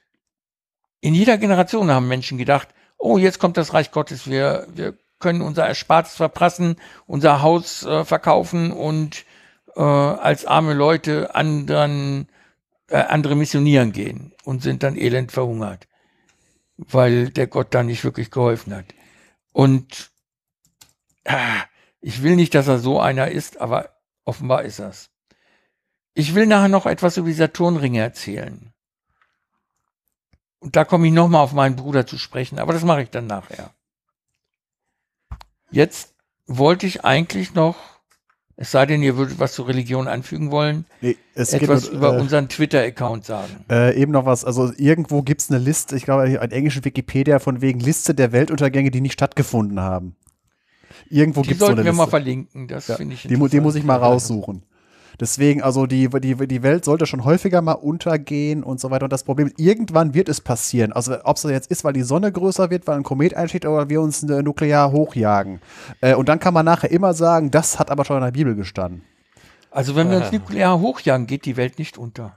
in 1.00 1.14
jeder 1.14 1.38
Generation 1.38 1.90
haben 1.90 2.08
Menschen 2.08 2.38
gedacht, 2.38 2.68
oh, 2.98 3.18
jetzt 3.18 3.38
kommt 3.38 3.56
das 3.56 3.72
Reich 3.72 3.92
Gottes, 3.92 4.28
wir, 4.28 4.66
wir 4.74 4.94
können 5.18 5.40
unser 5.40 5.66
Erspartes 5.66 6.16
verprassen, 6.16 6.76
unser 7.06 7.42
Haus 7.42 7.84
äh, 7.84 8.04
verkaufen 8.04 8.72
und 8.72 9.24
äh, 9.76 9.82
als 9.82 10.44
arme 10.44 10.74
Leute 10.74 11.34
anderen, 11.34 12.28
äh, 12.88 12.96
andere 12.96 13.36
missionieren 13.36 13.92
gehen 13.92 14.32
und 14.44 14.62
sind 14.62 14.82
dann 14.82 14.96
elend 14.96 15.32
verhungert, 15.32 15.86
weil 16.78 17.30
der 17.30 17.46
Gott 17.46 17.74
da 17.74 17.82
nicht 17.82 18.04
wirklich 18.04 18.30
geholfen 18.30 18.74
hat. 18.74 18.86
Und 19.52 20.10
äh, 21.24 21.60
Ich 22.00 22.22
will 22.22 22.36
nicht, 22.36 22.54
dass 22.54 22.68
er 22.68 22.78
so 22.78 23.00
einer 23.00 23.28
ist, 23.28 23.60
aber 23.60 23.90
offenbar 24.24 24.62
ist 24.62 24.78
er's. 24.78 25.10
Ich 26.14 26.34
will 26.34 26.46
nachher 26.46 26.68
noch 26.68 26.86
etwas 26.86 27.16
über 27.16 27.28
die 27.28 27.34
Saturnringe 27.34 28.00
erzählen. 28.00 28.72
Und 30.60 30.74
da 30.74 30.84
komme 30.84 31.06
ich 31.06 31.12
nochmal 31.12 31.42
auf 31.42 31.52
meinen 31.52 31.76
Bruder 31.76 32.06
zu 32.06 32.18
sprechen, 32.18 32.58
aber 32.58 32.72
das 32.72 32.84
mache 32.84 33.02
ich 33.02 33.10
dann 33.10 33.26
nachher. 33.26 33.74
Jetzt 35.70 36.14
wollte 36.46 36.86
ich 36.86 37.04
eigentlich 37.04 37.54
noch, 37.54 37.97
es 38.61 38.72
sei 38.72 38.86
denn, 38.86 39.02
ihr 39.04 39.16
würdet 39.16 39.38
was 39.38 39.52
zur 39.52 39.68
Religion 39.68 40.09
anfügen 40.09 40.50
wollen, 40.50 40.84
Nee, 41.00 41.16
es 41.34 41.52
etwas 41.52 41.84
geht, 41.84 41.92
über 41.92 42.16
äh, 42.16 42.20
unseren 42.20 42.48
Twitter-Account 42.48 43.24
sagen. 43.24 43.64
Äh, 43.70 43.94
eben 44.00 44.11
noch 44.11 44.26
was, 44.26 44.44
also 44.44 44.72
irgendwo 44.76 45.22
gibt 45.22 45.42
es 45.42 45.50
eine 45.50 45.61
Liste, 45.61 45.94
ich 45.96 46.02
glaube, 46.04 46.22
ein 46.24 46.50
englische 46.50 46.84
Wikipedia 46.84 47.38
von 47.38 47.61
wegen 47.61 47.78
Liste 47.78 48.14
der 48.16 48.32
Weltuntergänge, 48.32 48.90
die 48.90 49.00
nicht 49.00 49.12
stattgefunden 49.12 49.78
haben. 49.80 50.16
Irgendwo 51.09 51.42
Die 51.42 51.50
gibt 51.50 51.54
es 51.54 51.61
so 51.61 51.66
sollten 51.66 51.80
eine 51.80 51.86
wir 51.86 51.92
Liste. 51.92 52.04
mal 52.04 52.11
verlinken, 52.11 52.66
das 52.66 52.88
Ja, 52.88 52.96
finde 52.96 53.14
ich 53.14 53.22
die, 53.22 53.28
die 53.28 53.61
muss 53.61 53.74
ich 53.76 53.84
mal 53.84 53.96
raussuchen. 53.96 54.64
Deswegen, 55.20 55.62
also 55.62 55.86
die, 55.86 56.08
die, 56.08 56.34
die 56.46 56.62
Welt 56.62 56.84
sollte 56.84 57.06
schon 57.06 57.24
häufiger 57.24 57.60
mal 57.60 57.72
untergehen 57.72 58.62
und 58.62 58.80
so 58.80 58.90
weiter. 58.90 59.04
Und 59.04 59.12
das 59.12 59.24
Problem 59.24 59.48
ist, 59.48 59.58
irgendwann 59.58 60.14
wird 60.14 60.28
es 60.28 60.40
passieren. 60.40 60.92
Also 60.92 61.16
ob 61.24 61.36
es 61.36 61.42
jetzt 61.42 61.70
ist, 61.70 61.84
weil 61.84 61.92
die 61.92 62.02
Sonne 62.02 62.30
größer 62.30 62.70
wird, 62.70 62.86
weil 62.86 62.96
ein 62.96 63.02
Komet 63.02 63.34
einsteht 63.34 63.66
oder 63.66 63.88
wir 63.88 64.00
uns 64.00 64.22
äh, 64.22 64.42
nuklear 64.42 64.92
hochjagen. 64.92 65.60
Äh, 66.00 66.14
und 66.14 66.28
dann 66.28 66.38
kann 66.38 66.54
man 66.54 66.64
nachher 66.64 66.90
immer 66.90 67.14
sagen, 67.14 67.50
das 67.50 67.78
hat 67.78 67.90
aber 67.90 68.04
schon 68.04 68.18
in 68.18 68.24
der 68.24 68.30
Bibel 68.32 68.54
gestanden. 68.54 69.02
Also 69.70 69.96
wenn 69.96 70.10
wir 70.10 70.18
uns 70.18 70.32
nuklear 70.32 70.80
hochjagen, 70.80 71.26
geht 71.26 71.44
die 71.44 71.56
Welt 71.56 71.78
nicht 71.78 71.98
unter. 71.98 72.36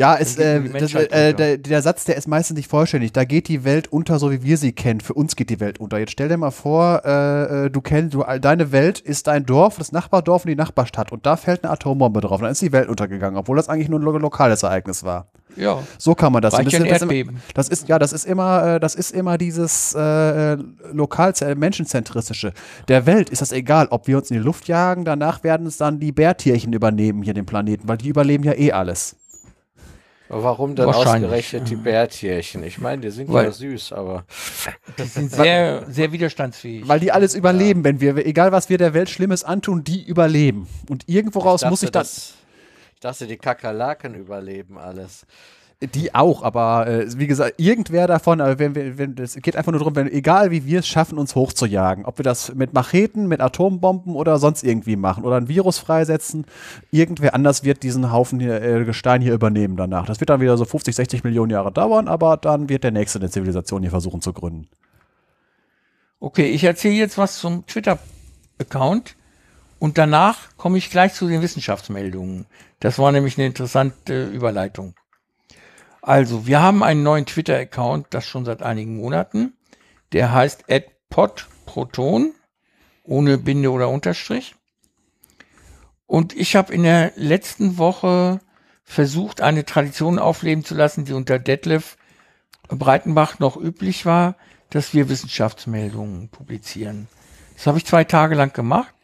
Ja, 0.00 0.16
es, 0.16 0.38
äh, 0.38 0.62
das, 0.62 0.94
äh, 0.94 1.34
der, 1.34 1.58
der 1.58 1.82
Satz, 1.82 2.06
der 2.06 2.16
ist 2.16 2.26
meistens 2.26 2.56
nicht 2.56 2.70
vollständig. 2.70 3.12
Da 3.12 3.24
geht 3.24 3.48
die 3.48 3.64
Welt 3.64 3.92
unter, 3.92 4.18
so 4.18 4.32
wie 4.32 4.42
wir 4.42 4.56
sie 4.56 4.72
kennen. 4.72 5.00
Für 5.00 5.12
uns 5.12 5.36
geht 5.36 5.50
die 5.50 5.60
Welt 5.60 5.78
unter. 5.78 5.98
Jetzt 5.98 6.12
stell 6.12 6.30
dir 6.30 6.38
mal 6.38 6.52
vor, 6.52 7.02
äh, 7.04 7.66
äh, 7.66 7.70
du 7.70 7.82
kennst, 7.82 8.14
du, 8.14 8.24
deine 8.40 8.72
Welt 8.72 8.98
ist 8.98 9.26
dein 9.26 9.44
Dorf, 9.44 9.76
das 9.76 9.92
Nachbardorf 9.92 10.46
und 10.46 10.48
die 10.48 10.56
Nachbarstadt. 10.56 11.12
Und 11.12 11.26
da 11.26 11.36
fällt 11.36 11.64
eine 11.64 11.72
Atombombe 11.74 12.22
drauf. 12.22 12.38
Und 12.38 12.44
dann 12.44 12.52
ist 12.52 12.62
die 12.62 12.72
Welt 12.72 12.88
untergegangen, 12.88 13.36
obwohl 13.36 13.58
das 13.58 13.68
eigentlich 13.68 13.90
nur 13.90 14.00
ein 14.00 14.02
lo 14.02 14.16
lokales 14.16 14.62
Ereignis 14.62 15.04
war. 15.04 15.26
Ja, 15.54 15.82
So 15.98 16.14
kann 16.14 16.32
man 16.32 16.40
das 16.40 16.52
das, 16.52 16.60
ein 16.60 16.64
das, 16.64 17.02
Erdbeben. 17.02 17.42
das 17.52 17.68
ist 17.68 17.86
ja, 17.88 17.98
das 17.98 18.14
ist 18.14 18.24
immer, 18.24 18.76
äh, 18.76 18.80
das 18.80 18.94
ist 18.94 19.10
immer 19.10 19.36
dieses 19.36 19.94
äh, 19.94 20.56
lokal 20.92 21.34
äh, 21.42 21.54
menschenzentristische. 21.54 22.54
Der 22.88 23.04
Welt 23.04 23.28
ist 23.28 23.42
das 23.42 23.52
egal, 23.52 23.88
ob 23.90 24.06
wir 24.06 24.16
uns 24.16 24.30
in 24.30 24.38
die 24.38 24.42
Luft 24.42 24.66
jagen. 24.66 25.04
Danach 25.04 25.44
werden 25.44 25.66
es 25.66 25.76
dann 25.76 26.00
die 26.00 26.12
Bärtierchen 26.12 26.72
übernehmen 26.72 27.22
hier 27.22 27.34
den 27.34 27.44
Planeten, 27.44 27.86
weil 27.86 27.98
die 27.98 28.08
überleben 28.08 28.44
ja 28.44 28.54
eh 28.54 28.72
alles. 28.72 29.19
Warum 30.32 30.76
dann 30.76 30.88
ausgerechnet 30.88 31.68
die 31.68 31.74
Bärtierchen? 31.74 32.62
Ich 32.62 32.78
meine, 32.78 33.02
die 33.02 33.10
sind 33.10 33.32
Weil- 33.32 33.46
ja 33.46 33.50
süß, 33.50 33.92
aber 33.92 34.24
Die 34.96 35.02
sind 35.02 35.32
sehr, 35.32 35.84
sehr 35.88 36.12
widerstandsfähig. 36.12 36.86
Weil 36.86 37.00
die 37.00 37.10
alles 37.10 37.34
überleben, 37.34 37.82
wenn 37.82 38.00
wir, 38.00 38.16
egal 38.24 38.52
was 38.52 38.68
wir 38.68 38.78
der 38.78 38.94
Welt 38.94 39.10
Schlimmes 39.10 39.42
antun, 39.42 39.82
die 39.82 40.04
überleben. 40.04 40.68
Und 40.88 41.08
irgendwo 41.08 41.40
raus 41.40 41.64
muss 41.64 41.82
ich 41.82 41.90
das. 41.90 42.14
das. 42.14 42.34
Ich 42.94 43.00
dachte, 43.00 43.26
die 43.26 43.38
Kakerlaken 43.38 44.14
überleben 44.14 44.78
alles. 44.78 45.26
Die 45.82 46.14
auch, 46.14 46.42
aber 46.42 46.86
äh, 46.86 47.06
wie 47.18 47.26
gesagt, 47.26 47.54
irgendwer 47.56 48.06
davon, 48.06 48.42
aber 48.42 48.58
wenn, 48.58 48.74
wenn, 48.74 48.98
wenn, 48.98 49.16
es 49.16 49.36
geht 49.36 49.56
einfach 49.56 49.72
nur 49.72 49.78
darum, 49.78 49.96
wenn, 49.96 50.12
egal 50.12 50.50
wie 50.50 50.66
wir 50.66 50.80
es 50.80 50.86
schaffen, 50.86 51.16
uns 51.16 51.34
hochzujagen, 51.34 52.04
ob 52.04 52.18
wir 52.18 52.22
das 52.22 52.54
mit 52.54 52.74
Macheten, 52.74 53.28
mit 53.28 53.40
Atombomben 53.40 54.14
oder 54.14 54.38
sonst 54.38 54.62
irgendwie 54.62 54.96
machen 54.96 55.24
oder 55.24 55.36
ein 55.36 55.48
Virus 55.48 55.78
freisetzen, 55.78 56.44
irgendwer 56.90 57.34
anders 57.34 57.64
wird 57.64 57.82
diesen 57.82 58.12
Haufen 58.12 58.40
hier, 58.40 58.60
äh, 58.60 58.84
Gestein 58.84 59.22
hier 59.22 59.32
übernehmen 59.32 59.78
danach. 59.78 60.04
Das 60.04 60.20
wird 60.20 60.28
dann 60.28 60.42
wieder 60.42 60.58
so 60.58 60.66
50, 60.66 60.94
60 60.94 61.24
Millionen 61.24 61.50
Jahre 61.50 61.72
dauern, 61.72 62.08
aber 62.08 62.36
dann 62.36 62.68
wird 62.68 62.84
der 62.84 62.90
nächste 62.90 63.18
eine 63.18 63.30
Zivilisation 63.30 63.80
hier 63.80 63.90
versuchen 63.90 64.20
zu 64.20 64.34
gründen. 64.34 64.68
Okay, 66.18 66.50
ich 66.50 66.62
erzähle 66.64 66.96
jetzt 66.96 67.16
was 67.16 67.38
zum 67.38 67.64
Twitter-Account 67.66 69.16
und 69.78 69.96
danach 69.96 70.36
komme 70.58 70.76
ich 70.76 70.90
gleich 70.90 71.14
zu 71.14 71.26
den 71.26 71.40
Wissenschaftsmeldungen. 71.40 72.44
Das 72.80 72.98
war 72.98 73.12
nämlich 73.12 73.38
eine 73.38 73.46
interessante 73.46 74.26
Überleitung. 74.26 74.94
Also, 76.02 76.46
wir 76.46 76.62
haben 76.62 76.82
einen 76.82 77.02
neuen 77.02 77.26
Twitter-Account, 77.26 78.08
das 78.10 78.26
schon 78.26 78.44
seit 78.44 78.62
einigen 78.62 78.96
Monaten. 78.96 79.54
Der 80.12 80.32
heißt 80.32 80.64
@podproton 81.10 82.32
ohne 83.04 83.38
Binde 83.38 83.70
oder 83.70 83.88
Unterstrich. 83.88 84.54
Und 86.06 86.34
ich 86.34 86.56
habe 86.56 86.72
in 86.72 86.82
der 86.82 87.12
letzten 87.16 87.78
Woche 87.78 88.40
versucht, 88.82 89.40
eine 89.40 89.64
Tradition 89.64 90.18
aufleben 90.18 90.64
zu 90.64 90.74
lassen, 90.74 91.04
die 91.04 91.12
unter 91.12 91.38
Detlef 91.38 91.96
Breitenbach 92.68 93.38
noch 93.38 93.56
üblich 93.56 94.06
war, 94.06 94.36
dass 94.70 94.94
wir 94.94 95.08
Wissenschaftsmeldungen 95.08 96.28
publizieren. 96.28 97.08
Das 97.54 97.66
habe 97.66 97.78
ich 97.78 97.86
zwei 97.86 98.04
Tage 98.04 98.34
lang 98.34 98.52
gemacht, 98.52 98.94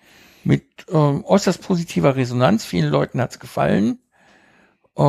mit 0.44 0.64
ähm, 0.90 1.24
äußerst 1.24 1.62
positiver 1.62 2.16
Resonanz. 2.16 2.64
Vielen 2.64 2.90
Leuten 2.90 3.20
hat 3.20 3.32
es 3.32 3.38
gefallen. 3.38 3.98
Äh, 4.96 5.02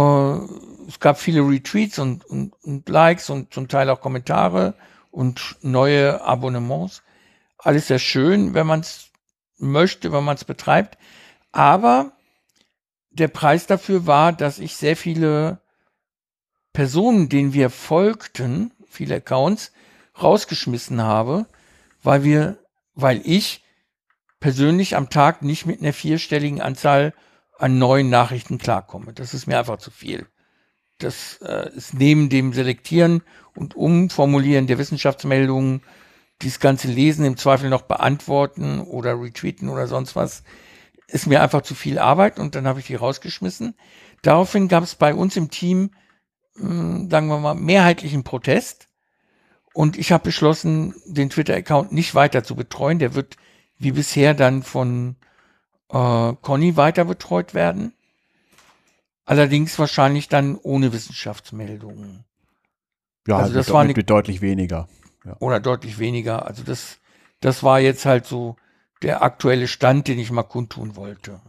es 0.87 0.99
gab 1.01 1.19
viele 1.19 1.41
Retweets 1.41 1.99
und, 1.99 2.23
und, 2.25 2.53
und 2.63 2.87
Likes 2.87 3.29
und 3.29 3.53
zum 3.53 3.67
Teil 3.67 3.89
auch 3.89 3.99
Kommentare 3.99 4.73
und 5.11 5.57
neue 5.61 6.21
Abonnements. 6.21 7.03
Alles 7.57 7.87
sehr 7.87 7.99
schön, 7.99 8.53
wenn 8.53 8.65
man 8.65 8.79
es 8.79 9.09
möchte, 9.57 10.13
wenn 10.13 10.23
man 10.23 10.35
es 10.35 10.45
betreibt. 10.45 10.97
Aber 11.51 12.13
der 13.09 13.27
Preis 13.27 13.67
dafür 13.67 14.07
war, 14.07 14.31
dass 14.31 14.59
ich 14.59 14.77
sehr 14.77 14.95
viele 14.95 15.59
Personen, 16.71 17.27
denen 17.27 17.53
wir 17.53 17.69
folgten, 17.69 18.71
viele 18.87 19.15
Accounts, 19.15 19.73
rausgeschmissen 20.21 21.01
habe, 21.01 21.47
weil 22.01 22.23
wir, 22.23 22.59
weil 22.93 23.21
ich 23.25 23.63
persönlich 24.39 24.95
am 24.95 25.09
Tag 25.09 25.41
nicht 25.41 25.65
mit 25.65 25.81
einer 25.81 25.93
vierstelligen 25.93 26.61
Anzahl 26.61 27.13
an 27.57 27.77
neuen 27.77 28.09
Nachrichten 28.09 28.57
klarkomme. 28.57 29.11
Das 29.13 29.33
ist 29.33 29.47
mir 29.47 29.59
einfach 29.59 29.79
zu 29.79 29.91
viel. 29.91 30.27
Das 30.97 31.39
äh, 31.41 31.69
ist 31.75 31.93
neben 31.93 32.29
dem 32.29 32.53
Selektieren 32.53 33.21
und 33.55 33.75
Umformulieren 33.75 34.67
der 34.67 34.77
Wissenschaftsmeldungen, 34.77 35.81
dieses 36.41 36.59
ganze 36.59 36.87
Lesen 36.87 37.25
im 37.25 37.37
Zweifel 37.37 37.69
noch 37.69 37.83
beantworten 37.83 38.79
oder 38.81 39.19
retweeten 39.19 39.69
oder 39.69 39.87
sonst 39.87 40.15
was, 40.15 40.43
ist 41.07 41.27
mir 41.27 41.41
einfach 41.41 41.61
zu 41.61 41.73
viel 41.73 41.99
Arbeit 41.99 42.39
und 42.39 42.55
dann 42.55 42.67
habe 42.67 42.79
ich 42.79 42.87
die 42.87 42.95
rausgeschmissen. 42.95 43.75
Daraufhin 44.21 44.67
gab 44.67 44.83
es 44.83 44.95
bei 44.95 45.13
uns 45.13 45.35
im 45.37 45.49
Team, 45.49 45.91
mh, 46.55 47.09
sagen 47.09 47.27
wir 47.27 47.39
mal, 47.39 47.55
mehrheitlichen 47.55 48.23
Protest. 48.23 48.89
Und 49.73 49.97
ich 49.97 50.11
habe 50.11 50.23
beschlossen, 50.23 50.95
den 51.05 51.29
Twitter-Account 51.29 51.91
nicht 51.91 52.15
weiter 52.15 52.43
zu 52.43 52.55
betreuen. 52.55 52.99
Der 52.99 53.13
wird 53.13 53.37
wie 53.77 53.91
bisher 53.91 54.33
dann 54.33 54.63
von 54.63 55.15
äh, 55.89 56.33
Conny 56.41 56.75
weiter 56.75 57.05
betreut 57.05 57.53
werden. 57.53 57.93
Allerdings 59.27 59.77
wahrscheinlich 59.77 60.29
dann 60.29 60.55
ohne 60.55 60.93
Wissenschaftsmeldungen. 60.93 62.23
Ja, 63.27 63.35
Also 63.37 63.49
mit, 63.49 63.59
das 63.59 63.71
war 63.73 63.81
eine- 63.81 63.93
mit 63.93 64.09
deutlich 64.09 64.41
weniger. 64.41 64.87
Oder 65.39 65.59
deutlich 65.59 65.99
weniger. 65.99 66.47
Also 66.47 66.63
das, 66.63 66.97
das 67.41 67.61
war 67.61 67.79
jetzt 67.81 68.05
halt 68.05 68.25
so 68.25 68.55
der 69.03 69.21
aktuelle 69.21 69.67
Stand, 69.67 70.07
den 70.07 70.17
ich 70.17 70.31
mal 70.31 70.43
kundtun 70.43 70.95
wollte. 70.95 71.41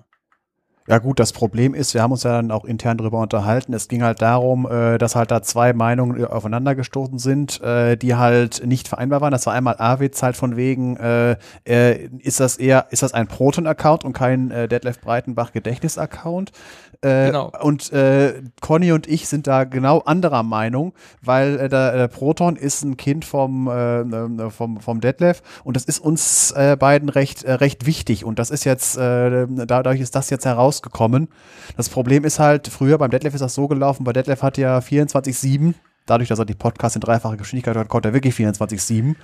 Ja 0.89 0.99
gut, 0.99 1.21
das 1.21 1.35
Problem 1.35 1.75
ist, 1.75 1.93
wir 1.93 2.01
haben 2.03 2.13
uns 2.13 2.23
ja 2.23 2.33
dann 2.33 2.51
auch 2.51 2.65
intern 2.65 2.97
darüber 2.97 3.21
unterhalten. 3.21 3.75
Es 3.75 3.89
ging 3.89 4.03
halt 4.03 4.23
darum, 4.23 4.67
äh, 4.67 4.97
dass 4.97 5.15
halt 5.15 5.31
da 5.31 5.43
zwei 5.43 5.75
Meinungen 5.75 6.19
äh, 6.19 6.25
aufeinander 6.25 6.75
gestoßen 6.75 7.19
sind, 7.19 7.61
äh, 7.61 7.97
die 7.97 8.15
halt 8.15 8.67
nicht 8.67 8.89
vereinbar 8.89 9.21
waren. 9.21 9.31
Das 9.31 9.45
war 9.47 9.53
einmal 9.53 9.77
Arvids 9.77 10.23
halt 10.23 10.35
von 10.35 10.57
wegen, 10.57 10.97
ist 11.67 12.41
das 12.41 12.57
eher, 12.57 12.87
ist 12.91 13.03
das 13.03 13.13
ein 13.15 13.29
Proton-Account 13.29 14.05
und 14.05 14.15
kein 14.15 14.49
Detlef 14.49 15.01
Breitenbach 15.01 15.53
Gedächtnis-Account? 15.53 16.53
Äh, 17.03 17.27
Genau. 17.27 17.53
Und 17.63 17.93
äh, 17.93 18.43
Conny 18.61 18.91
und 18.91 19.07
ich 19.07 19.29
sind 19.29 19.47
da 19.47 19.65
genau 19.65 20.01
anderer 20.01 20.43
Meinung, 20.43 20.95
weil 21.23 21.59
äh, 21.61 21.69
der, 21.69 21.97
der 21.97 22.09
Proton 22.09 22.57
ist 22.57 22.83
ein 22.83 22.97
Kind 22.97 23.25
vom, 23.25 23.69
äh, 23.69 24.01
äh, 24.01 24.51
vom, 24.51 24.81
vom 24.81 25.01
Detlef 25.01 25.43
und 25.63 25.77
das 25.77 25.85
ist 25.85 26.01
uns 26.01 26.51
äh, 26.53 26.77
beiden 26.77 27.09
recht, 27.09 27.45
äh, 27.45 27.53
recht 27.53 27.87
wichtig 27.87 28.25
und 28.25 28.41
das 28.41 28.51
ist 28.51 28.65
jetzt, 28.65 28.97
äh, 28.97 29.47
dadurch 29.49 30.01
ist 30.01 30.17
das 30.17 30.31
jetzt 30.31 30.45
herausgekommen. 30.45 31.29
Das 31.77 31.89
Problem 31.89 32.25
ist 32.25 32.41
halt, 32.41 32.67
früher 32.67 32.99
beim 32.99 33.11
Detlef 33.11 33.35
ist 33.35 33.43
das 33.43 33.55
so 33.55 33.69
gelaufen, 33.69 34.03
bei 34.03 34.13
Detlef 34.13 34.43
hat 34.43 34.59
ja 34.59 34.79
24-7, 34.79 35.75
dadurch, 36.07 36.29
dass 36.29 36.41
er 36.41 36.47
die 36.47 36.55
Podcasts 36.55 36.97
in 36.97 37.01
dreifacher 37.01 37.37
Geschwindigkeit 37.37 37.77
hat, 37.77 37.89
konnte 37.89 38.09
er 38.09 38.15
wirklich 38.15 38.35
24-7 38.35 39.15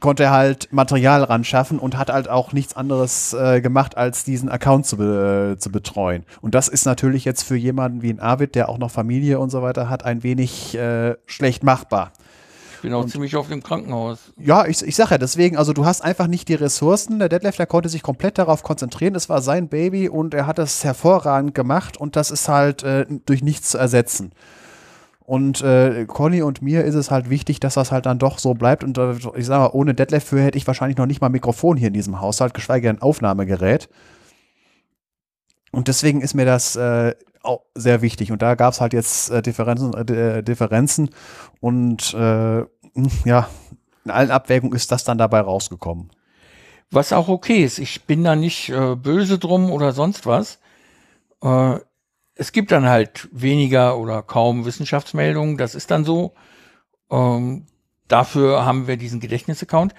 konnte 0.00 0.24
er 0.24 0.30
halt 0.30 0.72
Material 0.72 1.24
ran 1.24 1.44
schaffen 1.44 1.78
und 1.78 1.96
hat 1.96 2.10
halt 2.10 2.28
auch 2.28 2.52
nichts 2.52 2.76
anderes 2.76 3.32
äh, 3.32 3.60
gemacht, 3.60 3.96
als 3.96 4.24
diesen 4.24 4.48
Account 4.48 4.86
zu, 4.86 4.96
be 4.96 5.54
äh, 5.54 5.58
zu 5.58 5.70
betreuen. 5.70 6.24
Und 6.40 6.54
das 6.54 6.68
ist 6.68 6.84
natürlich 6.84 7.24
jetzt 7.24 7.42
für 7.42 7.56
jemanden 7.56 8.02
wie 8.02 8.10
ein 8.10 8.20
Arvid, 8.20 8.54
der 8.54 8.68
auch 8.68 8.78
noch 8.78 8.90
Familie 8.90 9.38
und 9.38 9.50
so 9.50 9.62
weiter 9.62 9.88
hat, 9.88 10.04
ein 10.04 10.22
wenig 10.22 10.76
äh, 10.76 11.16
schlecht 11.26 11.62
machbar. 11.62 12.12
Ich 12.78 12.82
bin 12.82 12.94
auch 12.94 13.06
ziemlich 13.06 13.34
oft 13.34 13.50
im 13.50 13.60
Krankenhaus. 13.60 14.32
Ja, 14.36 14.64
ich, 14.64 14.80
ich 14.82 14.94
sag 14.94 15.10
ja 15.10 15.18
deswegen, 15.18 15.56
also 15.56 15.72
du 15.72 15.84
hast 15.84 16.00
einfach 16.00 16.28
nicht 16.28 16.48
die 16.48 16.54
Ressourcen. 16.54 17.18
Der 17.18 17.28
Detlef, 17.28 17.56
der 17.56 17.66
konnte 17.66 17.88
sich 17.88 18.04
komplett 18.04 18.38
darauf 18.38 18.62
konzentrieren. 18.62 19.16
Es 19.16 19.28
war 19.28 19.42
sein 19.42 19.68
Baby 19.68 20.08
und 20.08 20.32
er 20.32 20.46
hat 20.46 20.60
es 20.60 20.84
hervorragend 20.84 21.56
gemacht 21.56 21.96
und 21.96 22.14
das 22.14 22.30
ist 22.30 22.48
halt 22.48 22.84
äh, 22.84 23.04
durch 23.26 23.42
nichts 23.42 23.70
zu 23.70 23.78
ersetzen. 23.78 24.30
Und 25.28 25.60
äh, 25.60 26.06
Conny 26.06 26.40
und 26.40 26.62
mir 26.62 26.84
ist 26.84 26.94
es 26.94 27.10
halt 27.10 27.28
wichtig, 27.28 27.60
dass 27.60 27.74
das 27.74 27.92
halt 27.92 28.06
dann 28.06 28.18
doch 28.18 28.38
so 28.38 28.54
bleibt. 28.54 28.82
Und 28.82 28.96
äh, 28.96 29.12
ich 29.36 29.44
sage 29.44 29.64
mal, 29.64 29.70
ohne 29.74 29.92
Detlef 29.92 30.24
für 30.24 30.40
hätte 30.40 30.56
ich 30.56 30.66
wahrscheinlich 30.66 30.96
noch 30.96 31.04
nicht 31.04 31.20
mal 31.20 31.28
Mikrofon 31.28 31.76
hier 31.76 31.88
in 31.88 31.92
diesem 31.92 32.22
Haushalt, 32.22 32.54
geschweige 32.54 32.88
denn 32.88 33.02
Aufnahmegerät. 33.02 33.90
Und 35.70 35.88
deswegen 35.88 36.22
ist 36.22 36.32
mir 36.32 36.46
das 36.46 36.76
äh, 36.76 37.14
auch 37.42 37.60
sehr 37.74 38.00
wichtig. 38.00 38.32
Und 38.32 38.40
da 38.40 38.54
gab 38.54 38.72
es 38.72 38.80
halt 38.80 38.94
jetzt 38.94 39.30
äh, 39.30 39.42
Differenzen, 39.42 39.92
äh, 39.92 40.42
Differenzen. 40.42 41.10
Und 41.60 42.14
äh, 42.14 42.60
ja, 43.26 43.48
in 44.06 44.10
allen 44.10 44.30
Abwägungen 44.30 44.74
ist 44.74 44.92
das 44.92 45.04
dann 45.04 45.18
dabei 45.18 45.40
rausgekommen. 45.40 46.08
Was 46.90 47.12
auch 47.12 47.28
okay 47.28 47.64
ist. 47.64 47.78
Ich 47.80 48.06
bin 48.06 48.24
da 48.24 48.34
nicht 48.34 48.70
äh, 48.70 48.96
böse 48.96 49.38
drum 49.38 49.72
oder 49.72 49.92
sonst 49.92 50.24
was. 50.24 50.58
Es 52.40 52.52
gibt 52.52 52.70
dann 52.70 52.88
halt 52.88 53.28
weniger 53.32 53.98
oder 53.98 54.22
kaum 54.22 54.64
Wissenschaftsmeldungen. 54.64 55.58
Das 55.58 55.74
ist 55.74 55.90
dann 55.90 56.04
so. 56.04 56.34
Ähm, 57.10 57.66
dafür 58.06 58.64
haben 58.64 58.86
wir 58.86 58.96
diesen 58.96 59.18
Gedächtnisaccount. 59.18 59.92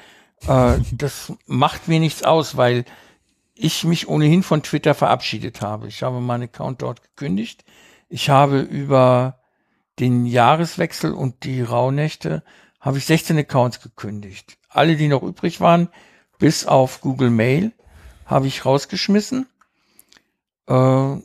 Äh, 0.48 0.78
das 0.94 1.34
macht 1.46 1.90
mir 1.90 2.00
nichts 2.00 2.24
aus, 2.24 2.56
weil 2.56 2.86
ich 3.56 3.84
mich 3.84 4.08
ohnehin 4.08 4.42
von 4.42 4.64
Twitter 4.64 4.96
verabschiedet 4.96 5.62
habe. 5.62 5.88
Ich 5.88 6.02
habe 6.02 6.22
meinen 6.22 6.44
Account 6.44 6.82
dort 6.82 7.04
gekündigt. 7.04 7.66
Ich 8.08 8.30
habe 8.30 8.62
über 8.62 9.42
den 10.00 10.26
Jahreswechsel 10.26 11.14
und 11.14 11.44
die 11.44 11.62
Rauhnächte 11.62 12.42
habe 12.80 13.00
ich 13.00 13.06
16 13.06 13.38
Accounts 13.38 13.82
gekündigt. 13.82 14.58
Alle, 14.70 14.96
die 14.96 15.10
noch 15.10 15.24
übrig 15.24 15.60
waren, 15.60 15.90
bis 16.38 16.66
auf 16.66 17.02
Google 17.02 17.32
Mail, 17.32 17.74
habe 18.26 18.48
ich 18.48 18.66
rausgeschmissen. 18.66 19.48
Äh, 20.68 21.18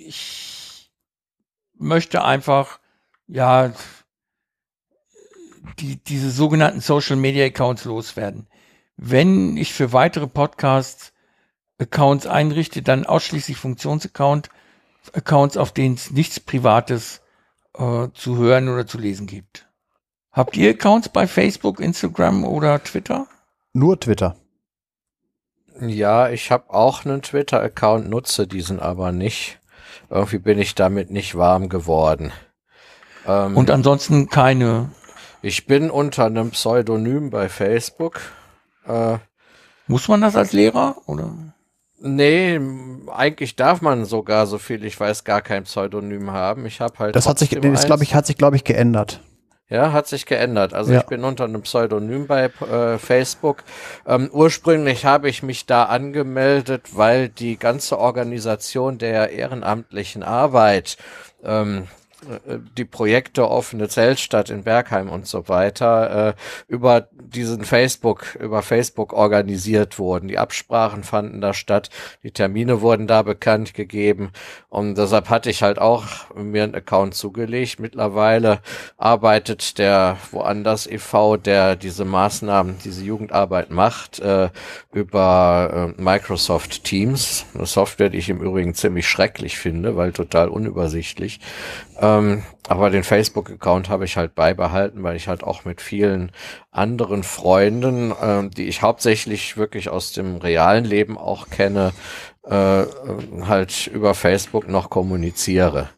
ich 0.00 0.90
möchte 1.74 2.24
einfach, 2.24 2.80
ja, 3.26 3.72
die, 5.78 5.96
diese 5.96 6.30
sogenannten 6.30 6.80
Social 6.80 7.16
Media 7.16 7.46
Accounts 7.46 7.84
loswerden. 7.84 8.46
Wenn 8.96 9.56
ich 9.56 9.72
für 9.72 9.92
weitere 9.92 10.26
Podcasts 10.26 11.12
Accounts 11.78 12.26
einrichte, 12.26 12.82
dann 12.82 13.06
ausschließlich 13.06 13.56
Funktionsaccount, 13.56 14.50
Accounts, 15.14 15.56
auf 15.56 15.72
denen 15.72 15.94
es 15.94 16.10
nichts 16.10 16.38
Privates 16.38 17.22
äh, 17.74 18.08
zu 18.12 18.36
hören 18.36 18.68
oder 18.68 18.86
zu 18.86 18.98
lesen 18.98 19.26
gibt. 19.26 19.66
Habt 20.32 20.56
ihr 20.56 20.70
Accounts 20.70 21.08
bei 21.08 21.26
Facebook, 21.26 21.80
Instagram 21.80 22.44
oder 22.44 22.82
Twitter? 22.82 23.26
Nur 23.72 23.98
Twitter. 23.98 24.36
Ja, 25.80 26.28
ich 26.28 26.50
habe 26.50 26.72
auch 26.74 27.04
einen 27.06 27.22
Twitter-Account, 27.22 28.10
nutze 28.10 28.46
diesen 28.46 28.80
aber 28.80 29.12
nicht. 29.12 29.59
Irgendwie 30.10 30.38
bin 30.38 30.58
ich 30.58 30.74
damit 30.74 31.10
nicht 31.10 31.36
warm 31.36 31.68
geworden. 31.68 32.32
Ähm, 33.26 33.56
Und 33.56 33.70
ansonsten 33.70 34.28
keine. 34.28 34.90
Ich 35.40 35.66
bin 35.66 35.90
unter 35.90 36.26
einem 36.26 36.50
Pseudonym 36.50 37.30
bei 37.30 37.48
Facebook. 37.48 38.20
Äh, 38.86 39.18
Muss 39.86 40.08
man 40.08 40.20
das 40.20 40.36
als 40.36 40.52
Lehrer 40.52 40.96
oder? 41.06 41.32
Nee, 42.02 42.58
eigentlich 43.08 43.56
darf 43.56 43.82
man 43.82 44.04
sogar, 44.04 44.46
so 44.46 44.58
viel 44.58 44.84
ich 44.84 44.98
weiß, 44.98 45.24
gar 45.24 45.42
kein 45.42 45.64
Pseudonym 45.64 46.30
haben. 46.30 46.66
Ich 46.66 46.80
habe 46.80 46.98
halt. 46.98 47.14
Das 47.14 47.28
hat 47.28 47.38
sich, 47.38 47.50
das 47.50 47.86
glaube 47.86 48.02
ich, 48.02 48.14
hat 48.14 48.26
sich, 48.26 48.36
glaube 48.36 48.56
ich, 48.56 48.64
geändert. 48.64 49.20
Ja, 49.70 49.92
hat 49.92 50.08
sich 50.08 50.26
geändert. 50.26 50.74
Also 50.74 50.92
ja. 50.92 50.98
ich 50.98 51.06
bin 51.06 51.22
unter 51.22 51.44
einem 51.44 51.62
Pseudonym 51.62 52.26
bei 52.26 52.46
äh, 52.46 52.98
Facebook. 52.98 53.62
Ähm, 54.04 54.28
ursprünglich 54.32 55.04
habe 55.04 55.28
ich 55.28 55.44
mich 55.44 55.64
da 55.64 55.84
angemeldet, 55.84 56.88
weil 56.94 57.28
die 57.28 57.56
ganze 57.56 57.98
Organisation 57.98 58.98
der 58.98 59.30
ehrenamtlichen 59.30 60.24
Arbeit 60.24 60.96
ähm, 61.44 61.84
äh, 61.84 61.99
die 62.76 62.84
Projekte 62.84 63.48
offene 63.48 63.88
Zeltstadt 63.88 64.50
in 64.50 64.62
Bergheim 64.62 65.08
und 65.08 65.26
so 65.26 65.48
weiter 65.48 66.28
äh, 66.28 66.34
über 66.68 67.08
diesen 67.12 67.64
Facebook, 67.64 68.36
über 68.38 68.62
Facebook 68.62 69.12
organisiert 69.12 69.98
wurden. 69.98 70.28
Die 70.28 70.38
Absprachen 70.38 71.02
fanden 71.02 71.40
da 71.40 71.54
statt, 71.54 71.90
die 72.22 72.30
Termine 72.30 72.80
wurden 72.80 73.06
da 73.06 73.22
bekannt 73.22 73.74
gegeben 73.74 74.32
und 74.68 74.96
deshalb 74.98 75.30
hatte 75.30 75.50
ich 75.50 75.62
halt 75.62 75.78
auch 75.78 76.04
mir 76.34 76.64
einen 76.64 76.74
Account 76.74 77.14
zugelegt. 77.14 77.80
Mittlerweile 77.80 78.60
arbeitet 78.98 79.78
der 79.78 80.18
woanders 80.30 80.86
e.V., 80.86 81.36
der 81.36 81.76
diese 81.76 82.04
Maßnahmen, 82.04 82.78
diese 82.84 83.02
Jugendarbeit 83.02 83.70
macht, 83.70 84.20
äh, 84.20 84.50
über 84.92 85.94
äh, 85.98 86.00
Microsoft 86.00 86.84
Teams, 86.84 87.46
eine 87.54 87.66
Software, 87.66 88.10
die 88.10 88.18
ich 88.18 88.28
im 88.28 88.40
Übrigen 88.40 88.74
ziemlich 88.74 89.08
schrecklich 89.08 89.58
finde, 89.58 89.96
weil 89.96 90.12
total 90.12 90.48
unübersichtlich. 90.48 91.40
Ähm, 92.18 92.42
aber 92.68 92.90
den 92.90 93.04
Facebook-Account 93.04 93.88
habe 93.88 94.04
ich 94.04 94.16
halt 94.16 94.34
beibehalten, 94.34 95.02
weil 95.02 95.16
ich 95.16 95.28
halt 95.28 95.42
auch 95.42 95.64
mit 95.64 95.80
vielen 95.80 96.30
anderen 96.70 97.22
Freunden, 97.22 98.12
äh, 98.12 98.48
die 98.48 98.68
ich 98.68 98.82
hauptsächlich 98.82 99.56
wirklich 99.56 99.88
aus 99.88 100.12
dem 100.12 100.36
realen 100.36 100.84
Leben 100.84 101.18
auch 101.18 101.50
kenne, 101.50 101.92
äh, 102.44 102.84
halt 103.42 103.86
über 103.88 104.14
Facebook 104.14 104.68
noch 104.68 104.90
kommuniziere. 104.90 105.90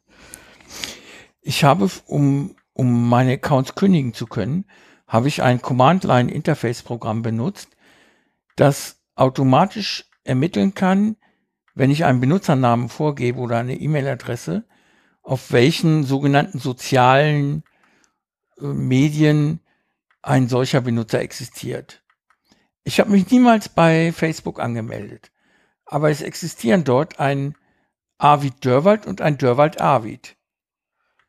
Ich 1.41 1.65
habe, 1.65 1.91
um, 2.07 2.57
um 2.73 3.09
meine 3.09 3.33
Accounts 3.33 3.75
kündigen 3.75 4.15
zu 4.15 4.27
können, 4.27 4.65
habe 5.07 5.29
ich 5.29 5.43
ein 5.43 5.61
Command-Line-Interface-Programm 5.61 7.23
benutzt, 7.23 7.69
das 8.57 9.01
automatisch 9.15 10.05
ermitteln 10.25 10.75
kann, 10.75 11.17
wenn 11.75 11.91
ich 11.91 12.05
einen 12.05 12.21
Benutzernamen 12.21 12.89
vorgebe 12.89 13.41
oder 13.41 13.59
eine 13.59 13.75
E-Mail-Adresse, 13.75 14.65
auf 15.23 15.53
welchen 15.53 16.05
sogenannten 16.05 16.59
sozialen 16.59 17.65
äh, 18.59 18.65
Medien 18.65 19.61
ein 20.23 20.49
solcher 20.49 20.81
Benutzer 20.81 21.21
existiert. 21.21 22.03
Ich 22.85 23.01
habe 23.01 23.11
mich 23.11 23.31
niemals 23.31 23.69
bei 23.69 24.13
Facebook 24.13 24.61
angemeldet, 24.61 25.31
aber 25.85 26.11
es 26.11 26.23
existieren 26.23 26.85
dort 26.85 27.21
ein 27.21 27.57
Arvid 28.19 28.65
Dörwald 28.65 29.07
und 29.07 29.21
ein 29.21 29.39
Dörwald 29.39 29.81
Arvid. 29.81 30.37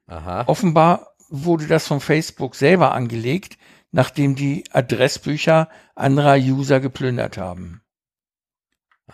Aha. 0.07 0.43
Offenbar 0.47 1.15
wurde 1.29 1.67
das 1.67 1.87
von 1.87 1.99
Facebook 1.99 2.55
selber 2.55 2.93
angelegt, 2.93 3.57
nachdem 3.91 4.35
die 4.35 4.63
Adressbücher 4.71 5.69
anderer 5.95 6.35
User 6.35 6.79
geplündert 6.79 7.37
haben. 7.37 7.82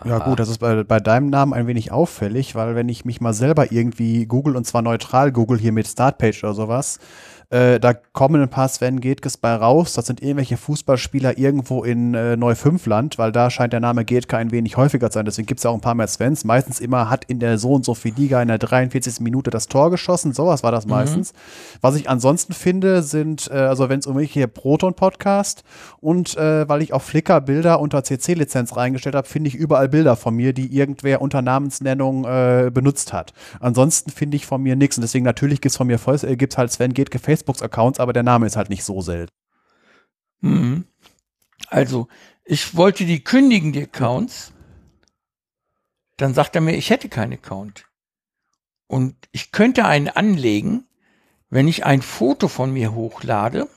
Ja 0.04 0.18
gut, 0.18 0.38
das 0.38 0.48
ist 0.48 0.58
bei, 0.58 0.84
bei 0.84 1.00
deinem 1.00 1.30
Namen 1.30 1.52
ein 1.52 1.66
wenig 1.66 1.90
auffällig, 1.90 2.54
weil 2.54 2.74
wenn 2.76 2.88
ich 2.88 3.04
mich 3.04 3.20
mal 3.20 3.34
selber 3.34 3.72
irgendwie 3.72 4.24
google 4.24 4.56
und 4.56 4.64
zwar 4.64 4.82
neutral 4.82 5.32
google 5.32 5.58
hier 5.58 5.72
mit 5.72 5.86
Startpage 5.88 6.44
oder 6.44 6.54
sowas, 6.54 7.00
äh, 7.50 7.80
da 7.80 7.94
kommen 7.94 8.40
ein 8.40 8.48
paar 8.48 8.68
Sven 8.68 9.00
Getges 9.00 9.36
bei 9.36 9.52
raus. 9.52 9.94
Das 9.94 10.06
sind 10.06 10.22
irgendwelche 10.22 10.56
Fußballspieler 10.56 11.36
irgendwo 11.36 11.82
in 11.82 12.14
äh, 12.14 12.36
Neufünfland, 12.36 13.18
weil 13.18 13.32
da 13.32 13.50
scheint 13.50 13.72
der 13.72 13.80
Name 13.80 14.04
Getke 14.04 14.36
ein 14.36 14.52
wenig 14.52 14.76
häufiger 14.76 15.10
zu 15.10 15.14
sein. 15.14 15.24
Deswegen 15.24 15.46
gibt 15.46 15.58
es 15.58 15.64
ja 15.64 15.70
auch 15.70 15.74
ein 15.74 15.80
paar 15.80 15.96
mehr 15.96 16.06
Svens. 16.06 16.44
Meistens 16.44 16.78
immer 16.78 17.10
hat 17.10 17.24
in 17.24 17.40
der 17.40 17.58
so 17.58 17.72
und 17.72 17.84
so 17.84 17.94
viel 17.94 18.14
Liga 18.14 18.40
in 18.40 18.46
der 18.46 18.58
43. 18.58 19.18
Minute 19.18 19.50
das 19.50 19.66
Tor 19.66 19.90
geschossen. 19.90 20.32
Sowas 20.32 20.62
war 20.62 20.70
das 20.70 20.84
mhm. 20.84 20.92
meistens. 20.92 21.32
Was 21.80 21.96
ich 21.96 22.08
ansonsten 22.08 22.52
finde, 22.52 23.02
sind, 23.02 23.50
äh, 23.52 23.56
also 23.56 23.88
wenn 23.88 23.98
es 23.98 24.06
um 24.06 24.14
mich 24.14 24.32
hier 24.32 24.46
Proton-Podcast 24.46 25.64
und 26.00 26.36
äh, 26.36 26.68
weil 26.68 26.82
ich 26.82 26.92
auf 26.92 27.02
Flickr 27.02 27.40
Bilder 27.40 27.80
unter 27.80 28.04
CC-Lizenz 28.04 28.76
reingestellt 28.76 29.16
habe, 29.16 29.26
finde 29.26 29.48
ich 29.48 29.56
überall 29.56 29.88
Bilder 29.88 30.14
von 30.14 30.36
mir, 30.36 30.52
die 30.52 30.72
irgendwer 30.72 31.20
unter 31.20 31.42
Namensnennung 31.42 32.24
äh, 32.26 32.70
benutzt 32.72 33.12
hat. 33.12 33.32
Ansonsten 33.58 34.10
finde 34.12 34.36
ich 34.36 34.46
von 34.46 34.62
mir 34.62 34.76
nichts. 34.76 34.98
Und 34.98 35.02
deswegen 35.02 35.24
natürlich 35.24 35.60
gibt 35.60 35.72
es 35.72 35.76
von 35.76 35.88
mir 35.88 35.98
voll, 35.98 36.16
äh, 36.22 36.36
gibt's 36.36 36.56
halt 36.56 36.70
Sven 36.70 36.94
Getke 36.94 37.18
Facebook 37.18 37.39
Facebook-Accounts, 37.40 38.00
aber 38.00 38.12
der 38.12 38.22
Name 38.22 38.46
ist 38.46 38.56
halt 38.56 38.70
nicht 38.70 38.84
so 38.84 39.00
selten. 39.00 39.32
Mhm. 40.40 40.84
Also, 41.68 42.08
ich 42.44 42.76
wollte 42.76 43.04
die 43.04 43.22
kündigen, 43.22 43.72
die 43.72 43.82
Accounts. 43.82 44.52
Dann 46.16 46.34
sagt 46.34 46.54
er 46.54 46.60
mir, 46.60 46.76
ich 46.76 46.90
hätte 46.90 47.08
keinen 47.08 47.34
Account. 47.34 47.86
Und 48.86 49.14
ich 49.32 49.52
könnte 49.52 49.84
einen 49.84 50.08
anlegen, 50.08 50.86
wenn 51.48 51.68
ich 51.68 51.84
ein 51.84 52.02
Foto 52.02 52.48
von 52.48 52.72
mir 52.72 52.94
hochlade, 52.94 53.68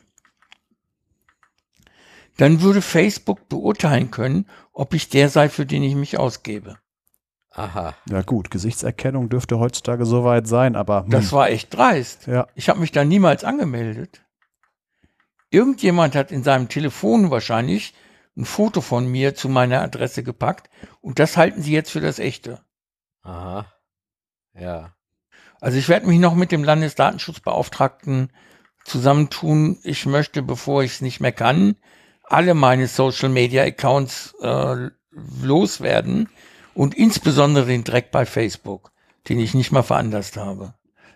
dann 2.37 2.61
würde 2.61 2.81
Facebook 2.81 3.47
beurteilen 3.47 4.11
können, 4.11 4.47
ob 4.71 4.93
ich 4.93 5.09
der 5.09 5.29
sei, 5.29 5.49
für 5.49 5.65
den 5.65 5.83
ich 5.83 5.95
mich 5.95 6.17
ausgebe. 6.17 6.79
Aha. 7.55 7.93
Ja 8.09 8.21
gut, 8.23 8.49
Gesichtserkennung 8.49 9.29
dürfte 9.29 9.59
heutzutage 9.59 10.05
soweit 10.05 10.47
sein, 10.47 10.75
aber. 10.75 11.03
Hm. 11.03 11.11
Das 11.11 11.31
war 11.31 11.49
echt 11.49 11.73
dreist. 11.73 12.27
Ja. 12.27 12.47
Ich 12.55 12.67
habe 12.69 12.79
mich 12.79 12.91
da 12.91 13.05
niemals 13.05 13.43
angemeldet. 13.43 14.21
Irgendjemand 15.51 16.15
hat 16.15 16.31
in 16.31 16.43
seinem 16.43 16.67
Telefon 16.67 17.29
wahrscheinlich 17.29 17.93
ein 18.35 18.45
Foto 18.45 18.81
von 18.81 19.07
mir 19.07 19.35
zu 19.35 19.49
meiner 19.49 19.81
Adresse 19.81 20.23
gepackt 20.23 20.69
und 21.01 21.19
das 21.19 21.37
halten 21.37 21.61
sie 21.61 21.73
jetzt 21.73 21.91
für 21.91 22.01
das 22.01 22.17
echte. 22.17 22.59
Aha. 23.21 23.71
Ja. 24.55 24.95
Also 25.61 25.77
ich 25.77 25.89
werde 25.89 26.07
mich 26.07 26.19
noch 26.19 26.33
mit 26.33 26.51
dem 26.51 26.63
Landesdatenschutzbeauftragten 26.63 28.33
zusammentun. 28.83 29.77
Ich 29.83 30.07
möchte, 30.07 30.41
bevor 30.41 30.83
ich 30.83 30.93
es 30.93 31.01
nicht 31.01 31.19
mehr 31.19 31.31
kann, 31.31 31.75
alle 32.23 32.55
meine 32.55 32.87
Social 32.87 33.29
Media 33.29 33.63
Accounts 33.63 34.33
äh, 34.41 34.89
loswerden 35.11 36.29
und 36.75 36.95
insbesondere 36.95 37.65
den 37.65 37.83
Dreck 37.83 38.11
bei 38.11 38.25
Facebook, 38.25 38.91
den 39.29 39.39
ich 39.39 39.53
nicht 39.53 39.71
mal 39.71 39.83
veranlasst 39.83 40.37
habe. 40.37 40.73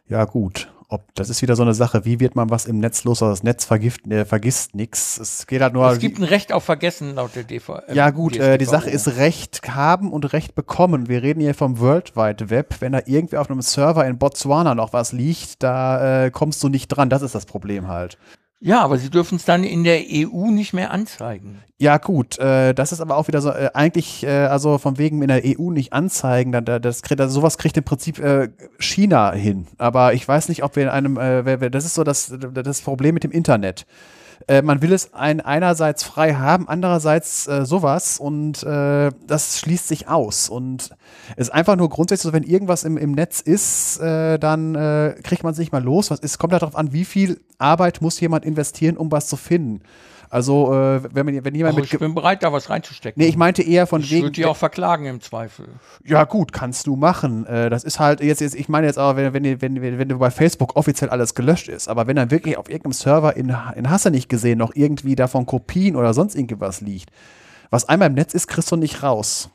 Ja, 0.07 0.25
gut. 0.25 0.69
ob 0.89 1.13
das 1.15 1.29
ist 1.29 1.41
wieder 1.41 1.55
so 1.57 1.63
eine 1.63 1.73
Sache, 1.73 2.05
wie 2.05 2.19
wird 2.21 2.35
man 2.35 2.49
was 2.49 2.65
im 2.65 2.79
Netz 2.79 3.03
los, 3.03 3.19
das 3.19 3.43
Netz 3.43 3.65
vergift, 3.65 4.07
äh, 4.07 4.23
vergisst 4.23 4.73
nichts. 4.73 5.17
Es 5.17 5.45
geht 5.45 5.61
halt 5.61 5.73
nur. 5.73 5.89
Es 5.91 5.99
gibt 5.99 6.17
ein 6.17 6.23
Recht 6.23 6.53
auf 6.53 6.63
Vergessen 6.63 7.15
laut 7.15 7.35
der 7.35 7.43
DV. 7.43 7.81
Äh, 7.87 7.93
ja 7.93 8.09
gut, 8.09 8.37
äh, 8.37 8.57
die 8.57 8.65
Sache 8.65 8.89
ist 8.89 9.17
Recht 9.17 9.67
haben 9.67 10.13
und 10.13 10.31
Recht 10.31 10.55
bekommen. 10.55 11.09
Wir 11.09 11.23
reden 11.23 11.41
hier 11.41 11.53
vom 11.53 11.79
World 11.79 12.15
Wide 12.15 12.49
Web. 12.49 12.75
Wenn 12.79 12.93
da 12.93 13.01
irgendwie 13.05 13.37
auf 13.37 13.49
einem 13.49 13.61
Server 13.61 14.05
in 14.05 14.17
Botswana 14.17 14.75
noch 14.75 14.93
was 14.93 15.11
liegt, 15.11 15.61
da 15.61 16.25
äh, 16.25 16.31
kommst 16.31 16.63
du 16.63 16.69
nicht 16.69 16.87
dran. 16.87 17.09
Das 17.09 17.21
ist 17.21 17.35
das 17.35 17.45
Problem 17.45 17.87
halt. 17.87 18.17
Ja, 18.59 18.81
aber 18.81 18.97
sie 18.97 19.11
dürfen 19.11 19.35
es 19.35 19.45
dann 19.45 19.63
in 19.63 19.83
der 19.83 20.01
EU 20.01 20.49
nicht 20.49 20.73
mehr 20.73 20.91
anzeigen. 20.91 21.61
Ja, 21.77 21.99
gut, 21.99 22.39
äh, 22.39 22.73
das 22.73 22.91
ist 22.91 23.01
aber 23.01 23.17
auch 23.17 23.27
wieder 23.27 23.39
so, 23.39 23.51
äh, 23.51 23.69
eigentlich, 23.75 24.23
äh, 24.23 24.29
also 24.29 24.79
von 24.79 24.97
wegen 24.97 25.21
in 25.21 25.27
der 25.27 25.43
EU 25.45 25.69
nicht 25.69 25.93
anzeigen, 25.93 26.51
dann, 26.51 26.65
das, 26.65 27.03
also 27.03 27.27
sowas 27.27 27.59
kriegt 27.59 27.77
im 27.77 27.83
Prinzip 27.83 28.17
äh, 28.17 28.49
China 28.79 29.31
hin. 29.33 29.67
Aber 29.77 30.13
ich 30.13 30.27
weiß 30.27 30.49
nicht, 30.49 30.63
ob 30.63 30.75
wir 30.75 30.83
in 30.83 30.89
einem, 30.89 31.17
äh, 31.17 31.69
das 31.69 31.85
ist 31.85 31.93
so 31.93 32.03
das, 32.03 32.33
das 32.35 32.81
Problem 32.81 33.13
mit 33.13 33.23
dem 33.23 33.31
Internet. 33.31 33.85
Äh, 34.47 34.61
man 34.61 34.81
will 34.81 34.93
es 34.93 35.13
ein, 35.13 35.41
einerseits 35.41 36.03
frei 36.03 36.35
haben, 36.35 36.67
andererseits 36.67 37.47
äh, 37.47 37.65
sowas 37.65 38.19
und 38.19 38.63
äh, 38.63 39.11
das 39.25 39.59
schließt 39.59 39.87
sich 39.87 40.07
aus. 40.07 40.49
Und 40.49 40.91
es 41.35 41.47
ist 41.47 41.53
einfach 41.53 41.75
nur 41.75 41.89
grundsätzlich 41.89 42.31
so, 42.31 42.33
wenn 42.33 42.43
irgendwas 42.43 42.83
im, 42.83 42.97
im 42.97 43.11
Netz 43.11 43.41
ist, 43.41 43.99
äh, 43.99 44.37
dann 44.37 44.75
äh, 44.75 45.15
kriegt 45.23 45.43
man 45.43 45.53
es 45.53 45.59
nicht 45.59 45.71
mal 45.71 45.83
los. 45.83 46.11
Ist, 46.11 46.37
kommt 46.37 46.53
darauf 46.53 46.75
an, 46.75 46.93
wie 46.93 47.05
viel 47.05 47.41
Arbeit 47.57 48.01
muss 48.01 48.19
jemand 48.19 48.45
investieren, 48.45 48.97
um 48.97 49.11
was 49.11 49.27
zu 49.27 49.35
finden. 49.35 49.81
Also, 50.29 50.73
äh, 50.73 51.01
wenn, 51.13 51.25
man, 51.25 51.45
wenn 51.45 51.55
jemand 51.55 51.75
Ach, 51.75 51.81
mit. 51.81 51.93
Ich 51.93 51.99
bin 51.99 52.13
bereit, 52.13 52.43
da 52.43 52.51
was 52.51 52.69
reinzustecken. 52.69 53.21
Nee, 53.21 53.29
ich 53.29 53.37
meinte 53.37 53.61
eher 53.61 53.87
von 53.87 54.01
ich 54.01 54.11
wegen. 54.11 54.17
Ich 54.17 54.23
würde 54.23 54.33
die 54.33 54.45
auch 54.45 54.57
verklagen 54.57 55.05
im 55.05 55.21
Zweifel. 55.21 55.67
Ja, 56.03 56.25
gut, 56.25 56.51
kannst 56.51 56.87
du 56.87 56.95
machen. 56.95 57.45
Äh, 57.45 57.69
das 57.69 57.83
ist 57.83 57.99
halt, 57.99 58.21
jetzt, 58.21 58.41
jetzt 58.41 58.55
ich 58.55 58.67
meine 58.67 58.87
jetzt 58.87 58.97
aber, 58.97 59.33
wenn, 59.33 59.61
wenn, 59.61 59.61
wenn, 59.61 59.99
wenn, 59.99 60.19
bei 60.19 60.31
Facebook 60.31 60.75
offiziell 60.75 61.09
alles 61.09 61.33
gelöscht 61.33 61.69
ist, 61.69 61.87
aber 61.87 62.07
wenn 62.07 62.17
dann 62.17 62.31
wirklich 62.31 62.57
auf 62.57 62.69
irgendeinem 62.69 62.93
Server 62.93 63.35
in, 63.37 63.55
in 63.75 63.89
Hasse 63.89 64.11
nicht 64.11 64.27
gesehen 64.27 64.57
noch 64.57 64.75
irgendwie 64.75 65.15
davon 65.15 65.45
Kopien 65.45 65.95
oder 65.95 66.13
sonst 66.13 66.35
irgendwas 66.35 66.81
liegt, 66.81 67.09
was 67.69 67.87
einmal 67.87 68.09
im 68.09 68.15
Netz 68.15 68.33
ist, 68.33 68.47
kriegst 68.47 68.71
du 68.71 68.75
nicht 68.75 69.03
raus. 69.03 69.49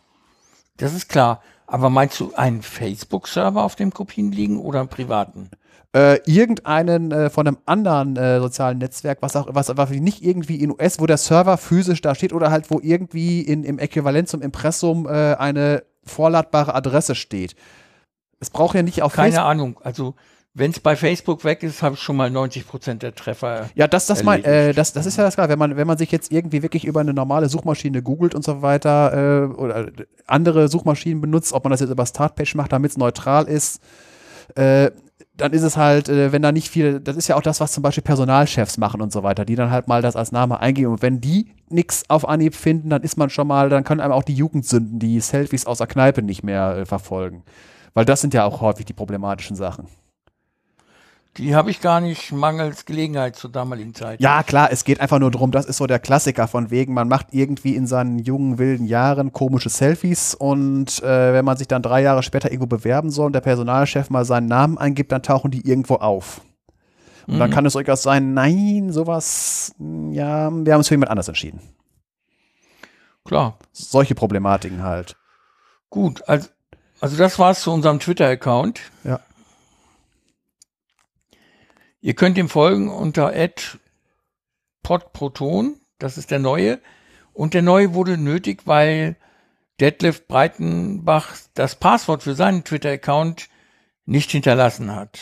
Das 0.79 0.95
ist 0.95 1.09
klar. 1.09 1.43
Aber 1.67 1.89
meinst 1.89 2.21
du 2.21 2.35
einen 2.35 2.61
Facebook-Server, 2.61 3.63
auf 3.63 3.77
dem 3.77 3.95
Kopien 3.95 4.31
liegen 4.31 4.59
oder 4.59 4.81
einen 4.81 4.89
privaten? 4.89 5.51
Äh, 5.95 6.19
irgendeinen 6.25 7.13
äh, 7.13 7.31
von 7.31 7.47
einem 7.47 7.59
anderen 7.67 8.17
äh, 8.17 8.41
sozialen 8.41 8.79
Netzwerk, 8.79 9.19
was 9.21 9.37
auch 9.37 9.49
was 9.51 9.69
aber 9.69 9.87
nicht 9.87 10.25
irgendwie 10.25 10.57
in 10.57 10.71
US, 10.71 10.99
wo 11.01 11.07
der 11.07 11.19
Server 11.19 11.59
physisch 11.59 12.01
da 12.01 12.15
steht 12.15 12.33
oder 12.33 12.51
halt 12.51 12.71
wo 12.71 12.81
irgendwie 12.83 13.43
in, 13.43 13.65
im 13.65 13.79
Äquivalent 13.79 14.29
zum 14.29 14.41
Impressum 14.43 15.07
äh, 15.07 15.35
eine 15.35 15.83
vorladbare 16.05 16.75
Adresse 16.75 17.15
steht. 17.15 17.55
Es 18.41 18.51
braucht 18.51 18.75
ja 18.75 18.83
nicht 18.83 19.03
auf 19.03 19.13
Keine 19.13 19.33
Facebook 19.33 19.47
Ahnung, 19.51 19.81
also 19.83 20.15
wenn 20.55 20.71
es 20.71 20.81
bei 20.81 20.97
Facebook 20.97 21.45
weg 21.45 21.63
ist, 21.63 21.83
habe 21.83 21.95
ich 21.95 22.01
schon 22.01 22.17
mal 22.17 22.31
90 22.31 22.69
Prozent 22.69 23.03
der 23.03 23.15
Treffer. 23.15 23.71
Ja, 23.75 23.89
das, 23.89 24.07
das, 24.07 24.23
mein, 24.23 24.45
äh, 24.45 24.75
das, 24.75 24.93
das 24.93 25.07
ist 25.07 25.17
ja 25.17 25.25
das 25.25 25.35
klar. 25.35 25.49
Wenn 25.49 25.59
man, 25.59 25.77
wenn 25.77 25.87
man 25.87 25.97
sich 25.97 26.13
jetzt 26.13 26.31
irgendwie 26.31 26.63
wirklich 26.63 26.85
über 26.85 27.01
eine 27.01 27.15
normale 27.15 27.49
Suchmaschine 27.49 28.03
googelt 28.03 28.35
und 28.35 28.45
so 28.45 28.61
weiter 28.61 29.47
äh, 29.47 29.55
oder 29.55 29.87
andere 30.27 30.69
Suchmaschinen 30.69 31.23
benutzt, 31.23 31.55
ob 31.55 31.65
man 31.65 31.71
das 31.71 31.81
jetzt 31.81 31.91
über 31.91 32.05
Startpage 32.05 32.55
macht, 32.55 32.73
damit 32.73 32.91
es 32.91 32.99
neutral 32.99 33.47
ist, 33.47 33.81
äh, 34.55 34.91
dann 35.37 35.53
ist 35.53 35.63
es 35.63 35.77
halt, 35.77 36.09
äh, 36.09 36.33
wenn 36.33 36.43
da 36.43 36.53
nicht 36.53 36.69
viel, 36.69 37.01
das 37.01 37.17
ist 37.17 37.29
ja 37.29 37.37
auch 37.37 37.43
das, 37.43 37.61
was 37.61 37.73
zum 37.73 37.83
Beispiel 37.83 38.03
Personalchefs 38.03 38.79
machen 38.79 39.01
und 39.01 39.13
so 39.13 39.23
weiter, 39.23 39.45
die 39.45 39.55
dann 39.55 39.71
halt 39.71 39.89
mal 39.89 40.03
das 40.03 40.17
als 40.17 40.33
Name 40.33 40.61
eingeben. 40.61 40.93
Und 40.93 41.03
wenn 41.03 41.21
die 41.21 41.55
nichts 41.69 42.05
auf 42.09 42.29
Anhieb 42.29 42.55
finden, 42.55 42.91
dann 42.91 43.03
ist 43.03 43.17
man 43.17 43.31
schon 43.31 43.47
mal, 43.47 43.71
dann 43.71 43.85
können 43.85 44.01
einem 44.01 44.13
auch 44.13 44.25
die 44.25 44.35
Jugendsünden, 44.35 44.99
die 44.99 45.21
Selfies 45.21 45.67
aus 45.67 45.79
der 45.79 45.87
Kneipe 45.87 46.23
nicht 46.23 46.43
mehr 46.43 46.77
äh, 46.77 46.87
verfolgen. 46.87 47.45
Weil 47.95 48.05
das 48.05 48.21
sind 48.21 48.35
ja 48.35 48.45
auch 48.45 48.61
häufig 48.61 48.85
die 48.85 48.93
problematischen 48.93 49.57
Sachen. 49.57 49.87
Die 51.39 51.55
habe 51.55 51.71
ich 51.71 51.81
gar 51.81 52.01
nicht 52.01 52.31
mangels 52.31 52.85
Gelegenheit 52.85 53.37
zur 53.37 53.51
damaligen 53.51 53.95
Zeit. 53.95 54.21
Ja, 54.21 54.43
klar, 54.43 54.71
es 54.71 54.85
geht 54.85 55.01
einfach 55.01 55.19
nur 55.19 55.31
darum, 55.31 55.51
das 55.51 55.65
ist 55.65 55.79
so 55.79 55.87
der 55.87 55.99
Klassiker 55.99 56.47
von 56.47 56.71
wegen, 56.71 56.93
man 56.93 57.09
macht 57.09 57.29
irgendwie 57.31 57.75
in 57.75 57.87
seinen 57.87 58.19
jungen, 58.19 58.59
wilden 58.59 58.85
Jahren 58.85 59.33
komische 59.33 59.71
Selfies 59.71 60.35
und 60.35 61.03
äh, 61.03 61.33
wenn 61.33 61.45
man 61.47 61.57
sich 61.57 61.69
dann 61.69 61.83
drei 61.83 62.03
Jahre 62.03 62.23
später 62.23 62.53
irgendwo 62.53 62.67
bewerben 62.67 63.11
soll 63.11 63.27
und 63.27 63.33
der 63.33 63.41
Personalchef 63.41 64.11
mal 64.11 64.27
seinen 64.27 64.47
Namen 64.47 64.77
eingibt, 64.77 65.11
dann 65.11 65.23
tauchen 65.23 65.51
die 65.51 65.67
irgendwo 65.67 65.95
auf. 65.95 66.43
Und 67.27 67.37
mhm. 67.37 67.39
dann 67.39 67.51
kann 67.51 67.65
es 67.65 67.73
durchaus 67.73 68.03
sein, 68.03 68.35
nein, 68.35 68.93
sowas, 68.93 69.75
ja, 69.79 70.51
wir 70.51 70.73
haben 70.73 70.81
uns 70.81 70.89
für 70.89 70.95
jemand 70.95 71.11
anders 71.11 71.29
entschieden. 71.29 71.61
Klar. 73.25 73.57
Solche 73.73 74.15
Problematiken 74.15 74.83
halt. 74.83 75.17
Gut, 75.89 76.29
also, 76.29 76.49
also 77.01 77.17
das 77.17 77.39
war's 77.39 77.63
zu 77.63 77.73
unserem 77.73 78.01
Twitter-Account. 78.01 78.81
Ja. 79.05 79.21
Ihr 82.03 82.15
könnt 82.15 82.37
ihm 82.37 82.49
folgen 82.49 82.89
unter 82.89 83.33
podproton, 84.83 85.77
das 85.99 86.19
ist 86.19 86.33
der 86.33 86.41
neue. 86.41 86.81
Und 87.33 87.55
der 87.55 87.63
neue 87.63 87.95
wurde 87.95 88.19
nötig, 88.19 88.63
weil 88.67 89.17
Detlef 89.81 90.27
Breitenbach 90.27 91.37
das 91.55 91.77
Passwort 91.77 92.25
für 92.25 92.35
seinen 92.35 92.65
Twitter-Account 92.65 93.49
nicht 94.05 94.33
hinterlassen 94.33 94.95
hat, 94.95 95.21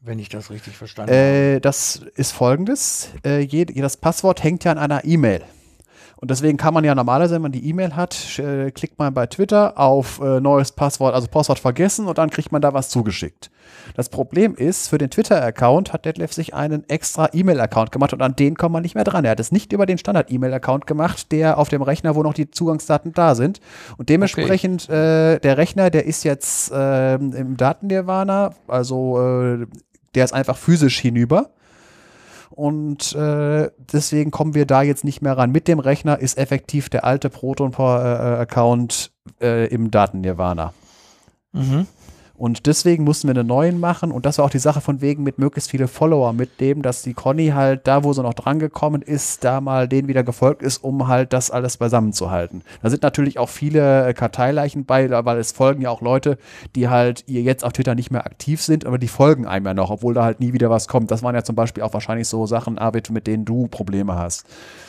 wenn 0.00 0.18
ich 0.18 0.30
das 0.30 0.50
richtig 0.50 0.74
verstanden 0.74 1.12
äh, 1.12 1.50
habe. 1.50 1.60
Das 1.60 1.96
ist 2.14 2.32
folgendes. 2.32 3.10
Äh, 3.24 3.40
jedes 3.40 3.98
Passwort 3.98 4.42
hängt 4.42 4.64
ja 4.64 4.72
an 4.72 4.78
einer 4.78 5.04
E-Mail. 5.04 5.44
Und 6.22 6.30
deswegen 6.30 6.56
kann 6.56 6.72
man 6.72 6.84
ja 6.84 6.94
normalerweise, 6.94 7.34
wenn 7.34 7.42
man 7.42 7.50
die 7.50 7.68
E-Mail 7.68 7.96
hat, 7.96 8.38
äh, 8.38 8.70
klickt 8.70 8.96
man 8.96 9.12
bei 9.12 9.26
Twitter 9.26 9.76
auf 9.76 10.20
äh, 10.20 10.38
neues 10.38 10.70
Passwort, 10.70 11.16
also 11.16 11.26
Passwort 11.26 11.58
vergessen 11.58 12.06
und 12.06 12.16
dann 12.16 12.30
kriegt 12.30 12.52
man 12.52 12.62
da 12.62 12.72
was 12.72 12.90
zugeschickt. 12.90 13.50
Das 13.96 14.08
Problem 14.08 14.54
ist, 14.54 14.86
für 14.86 14.98
den 14.98 15.10
Twitter-Account 15.10 15.92
hat 15.92 16.04
Detlef 16.04 16.32
sich 16.32 16.54
einen 16.54 16.88
extra 16.88 17.30
E-Mail-Account 17.32 17.90
gemacht 17.90 18.12
und 18.12 18.22
an 18.22 18.36
den 18.36 18.56
kommt 18.56 18.72
man 18.72 18.82
nicht 18.82 18.94
mehr 18.94 19.02
dran. 19.02 19.24
Er 19.24 19.32
hat 19.32 19.40
es 19.40 19.50
nicht 19.50 19.72
über 19.72 19.84
den 19.84 19.98
Standard-E-Mail-Account 19.98 20.86
gemacht, 20.86 21.32
der 21.32 21.58
auf 21.58 21.70
dem 21.70 21.82
Rechner, 21.82 22.14
wo 22.14 22.22
noch 22.22 22.34
die 22.34 22.48
Zugangsdaten 22.48 23.12
da 23.12 23.34
sind. 23.34 23.58
Und 23.98 24.08
dementsprechend, 24.08 24.84
okay. 24.84 25.34
äh, 25.34 25.40
der 25.40 25.58
Rechner, 25.58 25.90
der 25.90 26.06
ist 26.06 26.22
jetzt 26.22 26.70
äh, 26.70 27.16
im 27.16 27.56
Datennirvana, 27.56 28.54
also 28.68 29.20
äh, 29.20 29.66
der 30.14 30.24
ist 30.24 30.34
einfach 30.34 30.56
physisch 30.56 31.00
hinüber. 31.00 31.50
Und 32.52 33.14
äh, 33.14 33.70
deswegen 33.92 34.30
kommen 34.30 34.54
wir 34.54 34.66
da 34.66 34.82
jetzt 34.82 35.04
nicht 35.04 35.22
mehr 35.22 35.36
ran. 35.36 35.50
Mit 35.50 35.68
dem 35.68 35.78
Rechner 35.78 36.18
ist 36.18 36.38
effektiv 36.38 36.88
der 36.88 37.04
alte 37.04 37.30
Proton-Account 37.30 39.12
äh, 39.40 39.66
im 39.68 39.90
Daten-Nirvana. 39.90 40.72
Mhm. 41.52 41.86
Und 42.42 42.66
deswegen 42.66 43.04
mussten 43.04 43.28
wir 43.28 43.36
einen 43.36 43.46
neuen 43.46 43.78
machen. 43.78 44.10
Und 44.10 44.26
das 44.26 44.38
war 44.38 44.46
auch 44.46 44.50
die 44.50 44.58
Sache 44.58 44.80
von 44.80 45.00
wegen 45.00 45.22
mit 45.22 45.38
möglichst 45.38 45.70
viele 45.70 45.86
Follower 45.86 46.32
mitnehmen, 46.32 46.82
dass 46.82 47.02
die 47.02 47.14
Conny 47.14 47.50
halt 47.50 47.86
da, 47.86 48.02
wo 48.02 48.12
sie 48.12 48.20
noch 48.20 48.34
drangekommen 48.34 49.00
ist, 49.00 49.44
da 49.44 49.60
mal 49.60 49.86
denen 49.86 50.08
wieder 50.08 50.24
gefolgt 50.24 50.60
ist, 50.60 50.78
um 50.78 51.06
halt 51.06 51.32
das 51.32 51.52
alles 51.52 51.76
beisammen 51.76 52.12
zu 52.12 52.32
halten. 52.32 52.62
Da 52.82 52.90
sind 52.90 53.04
natürlich 53.04 53.38
auch 53.38 53.48
viele 53.48 54.08
äh, 54.08 54.12
Karteileichen 54.12 54.86
bei, 54.86 55.08
weil 55.24 55.38
es 55.38 55.52
folgen 55.52 55.82
ja 55.82 55.90
auch 55.90 56.00
Leute, 56.00 56.36
die 56.74 56.88
halt 56.88 57.22
ihr 57.28 57.42
jetzt 57.42 57.64
auf 57.64 57.74
Twitter 57.74 57.94
nicht 57.94 58.10
mehr 58.10 58.26
aktiv 58.26 58.60
sind, 58.60 58.86
aber 58.86 58.98
die 58.98 59.06
folgen 59.06 59.46
einem 59.46 59.66
ja 59.66 59.74
noch, 59.74 59.90
obwohl 59.90 60.14
da 60.14 60.24
halt 60.24 60.40
nie 60.40 60.52
wieder 60.52 60.68
was 60.68 60.88
kommt. 60.88 61.12
Das 61.12 61.22
waren 61.22 61.36
ja 61.36 61.44
zum 61.44 61.54
Beispiel 61.54 61.84
auch 61.84 61.94
wahrscheinlich 61.94 62.26
so 62.26 62.44
Sachen, 62.46 62.76
Arvid, 62.76 63.10
mit 63.10 63.28
denen 63.28 63.44
du 63.44 63.68
Probleme 63.68 64.16
hast. 64.16 64.46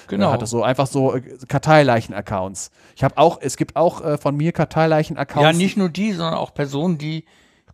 Genau. 0.07 0.31
Hatte 0.31 0.47
so 0.47 0.63
einfach 0.63 0.87
so 0.87 1.13
äh, 1.13 1.21
Karteileichen-Accounts. 1.47 2.71
Ich 2.95 3.03
habe 3.03 3.15
auch, 3.19 3.37
es 3.39 3.57
gibt 3.57 3.75
auch 3.75 4.03
äh, 4.03 4.17
von 4.17 4.35
mir 4.35 4.53
Karteileichen-Accounts. 4.53 5.43
Ja, 5.43 5.53
nicht 5.53 5.77
nur 5.77 5.89
die, 5.89 6.13
sondern 6.13 6.33
auch 6.33 6.55
Personen, 6.55 6.97
die 6.97 7.25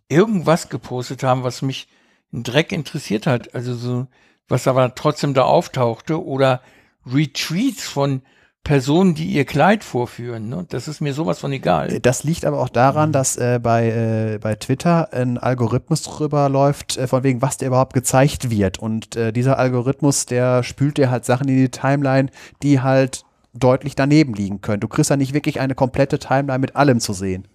irgendwas 0.10 0.70
gepostet 0.70 1.24
haben, 1.24 1.43
was 1.43 1.62
mich 1.62 1.88
ein 2.34 2.43
Dreck 2.43 2.72
interessiert 2.72 3.26
hat. 3.28 3.55
Also 3.55 3.74
so, 3.74 4.07
was 4.47 4.68
aber 4.68 4.93
trotzdem 4.95 5.34
da 5.34 5.43
auftauchte 5.43 6.24
oder 6.24 6.62
Retweets 7.05 7.88
von 7.88 8.22
Personen, 8.64 9.16
die 9.16 9.28
ihr 9.28 9.45
Kleid 9.45 9.84
vorführen. 9.84 10.49
Ne? 10.49 10.66
Das 10.70 10.88
ist 10.88 10.99
mir 10.99 11.14
sowas 11.14 11.39
von 11.39 11.51
egal. 11.51 11.99
Das 12.01 12.24
liegt 12.24 12.45
aber 12.45 12.60
auch 12.60 12.70
daran, 12.70 13.12
dass 13.12 13.38
äh, 13.38 13.60
bei, 13.62 13.89
äh, 13.89 14.38
bei 14.38 14.55
Twitter 14.55 15.14
ein 15.14 15.38
Algorithmus 15.38 16.03
drüber 16.03 16.49
läuft, 16.49 16.97
äh, 16.97 17.07
von 17.07 17.24
wegen, 17.24 17.41
was 17.41 17.57
dir 17.57 17.68
überhaupt 17.68 17.93
gezeigt 17.93 18.49
wird. 18.49 18.78
Und 18.78 19.16
äh, 19.16 19.32
dieser 19.32 19.57
Algorithmus, 19.57 20.26
der 20.26 20.64
spült 20.64 20.97
dir 20.97 21.10
halt 21.10 21.26
Sachen 21.26 21.47
in 21.47 21.55
die 21.55 21.70
Timeline, 21.70 22.30
die 22.62 22.82
halt 22.82 23.24
deutlich 23.53 23.95
daneben 23.95 24.34
liegen 24.34 24.62
können. 24.62 24.82
Du 24.82 24.88
kriegst 24.88 25.10
ja 25.10 25.18
nicht 25.18 25.34
wirklich 25.34 25.60
eine 25.60 25.74
komplette 25.74 26.20
Timeline 26.20 26.60
mit 26.60 26.76
allem 26.76 26.99
zu 26.99 27.14
sehen. 27.14 27.47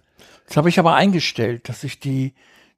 Das 0.47 0.57
habe 0.57 0.69
ich 0.69 0.79
aber 0.79 0.95
eingestellt, 0.95 1.69
dass 1.69 1.83
ich 1.83 1.99
die 1.99 2.33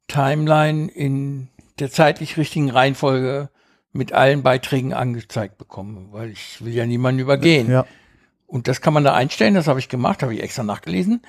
Timeline 0.07 0.89
in 0.89 1.49
der 1.79 1.91
zeitlich 1.91 2.37
richtigen 2.37 2.69
Reihenfolge 2.69 3.49
mit 3.91 4.13
allen 4.13 4.43
Beiträgen 4.43 4.93
angezeigt 4.93 5.57
bekomme, 5.57 6.07
weil 6.11 6.29
ich 6.29 6.63
will 6.63 6.73
ja 6.73 6.85
niemanden 6.85 7.19
übergehen. 7.19 7.69
Ja. 7.69 7.85
Und 8.45 8.67
das 8.67 8.79
kann 8.81 8.93
man 8.93 9.03
da 9.03 9.13
einstellen, 9.13 9.55
das 9.55 9.67
habe 9.67 9.79
ich 9.79 9.89
gemacht, 9.89 10.23
habe 10.23 10.33
ich 10.33 10.41
extra 10.41 10.63
nachgelesen, 10.63 11.21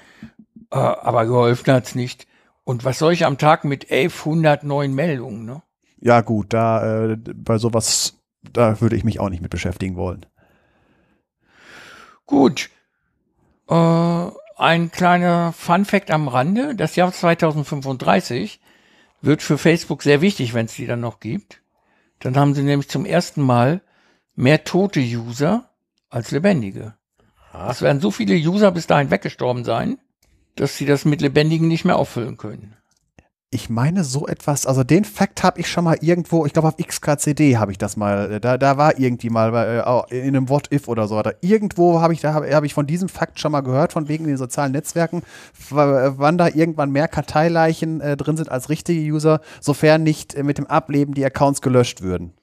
äh, 0.70 0.76
aber 0.76 1.26
geholfen 1.26 1.72
hat's 1.72 1.94
nicht. 1.94 2.26
Und 2.62 2.84
was 2.84 2.98
soll 2.98 3.12
ich 3.12 3.24
am 3.24 3.38
Tag 3.38 3.64
mit 3.64 3.90
1100 3.90 4.62
neuen 4.62 4.94
Meldungen, 4.94 5.44
ne? 5.44 5.62
Ja 6.00 6.20
gut, 6.20 6.52
da 6.52 7.12
äh, 7.12 7.16
bei 7.16 7.58
sowas, 7.58 8.18
da 8.52 8.80
würde 8.80 8.94
ich 8.94 9.04
mich 9.04 9.18
auch 9.18 9.30
nicht 9.30 9.42
mit 9.42 9.50
beschäftigen 9.50 9.96
wollen. 9.96 10.26
Gut. 12.26 12.70
Äh, 13.68 14.28
ein 14.58 14.90
kleiner 14.90 15.52
Fun 15.52 15.84
Fact 15.84 16.10
am 16.10 16.28
Rande. 16.28 16.74
Das 16.74 16.96
Jahr 16.96 17.12
2035 17.12 18.60
wird 19.20 19.42
für 19.42 19.58
Facebook 19.58 20.02
sehr 20.02 20.20
wichtig, 20.20 20.54
wenn 20.54 20.66
es 20.66 20.74
die 20.74 20.86
dann 20.86 21.00
noch 21.00 21.20
gibt. 21.20 21.62
Dann 22.20 22.36
haben 22.36 22.54
sie 22.54 22.62
nämlich 22.62 22.88
zum 22.88 23.06
ersten 23.06 23.42
Mal 23.42 23.80
mehr 24.34 24.64
tote 24.64 25.00
User 25.00 25.70
als 26.10 26.30
lebendige. 26.30 26.94
Es 27.68 27.82
werden 27.82 28.00
so 28.00 28.10
viele 28.10 28.34
User 28.34 28.70
bis 28.70 28.86
dahin 28.86 29.10
weggestorben 29.10 29.64
sein, 29.64 29.98
dass 30.56 30.76
sie 30.76 30.86
das 30.86 31.04
mit 31.04 31.20
Lebendigen 31.20 31.68
nicht 31.68 31.84
mehr 31.84 31.96
auffüllen 31.96 32.36
können. 32.36 32.77
Ich 33.50 33.70
meine 33.70 34.04
so 34.04 34.26
etwas, 34.26 34.66
also 34.66 34.84
den 34.84 35.06
Fakt 35.06 35.42
habe 35.42 35.58
ich 35.58 35.70
schon 35.70 35.84
mal 35.84 35.96
irgendwo, 36.02 36.44
ich 36.44 36.52
glaube 36.52 36.68
auf 36.68 36.76
XKCD 36.76 37.56
habe 37.56 37.72
ich 37.72 37.78
das 37.78 37.96
mal, 37.96 38.32
äh, 38.32 38.40
da, 38.40 38.58
da 38.58 38.76
war 38.76 38.98
irgendwie 38.98 39.30
mal 39.30 40.04
äh, 40.10 40.18
in 40.18 40.36
einem 40.36 40.50
What 40.50 40.70
If 40.70 40.86
oder 40.86 41.08
so, 41.08 41.22
da 41.22 41.32
irgendwo 41.40 42.02
habe 42.02 42.12
ich, 42.12 42.22
hab 42.26 42.64
ich 42.64 42.74
von 42.74 42.86
diesem 42.86 43.08
Fakt 43.08 43.40
schon 43.40 43.52
mal 43.52 43.62
gehört, 43.62 43.94
von 43.94 44.06
wegen 44.06 44.26
den 44.26 44.36
sozialen 44.36 44.72
Netzwerken, 44.72 45.22
wann 45.70 46.36
da 46.36 46.48
irgendwann 46.48 46.90
mehr 46.90 47.08
Karteileichen 47.08 48.02
äh, 48.02 48.18
drin 48.18 48.36
sind 48.36 48.50
als 48.50 48.68
richtige 48.68 49.00
User, 49.00 49.40
sofern 49.62 50.02
nicht 50.02 50.34
äh, 50.34 50.42
mit 50.42 50.58
dem 50.58 50.66
Ableben 50.66 51.14
die 51.14 51.24
Accounts 51.24 51.62
gelöscht 51.62 52.02
würden. 52.02 52.34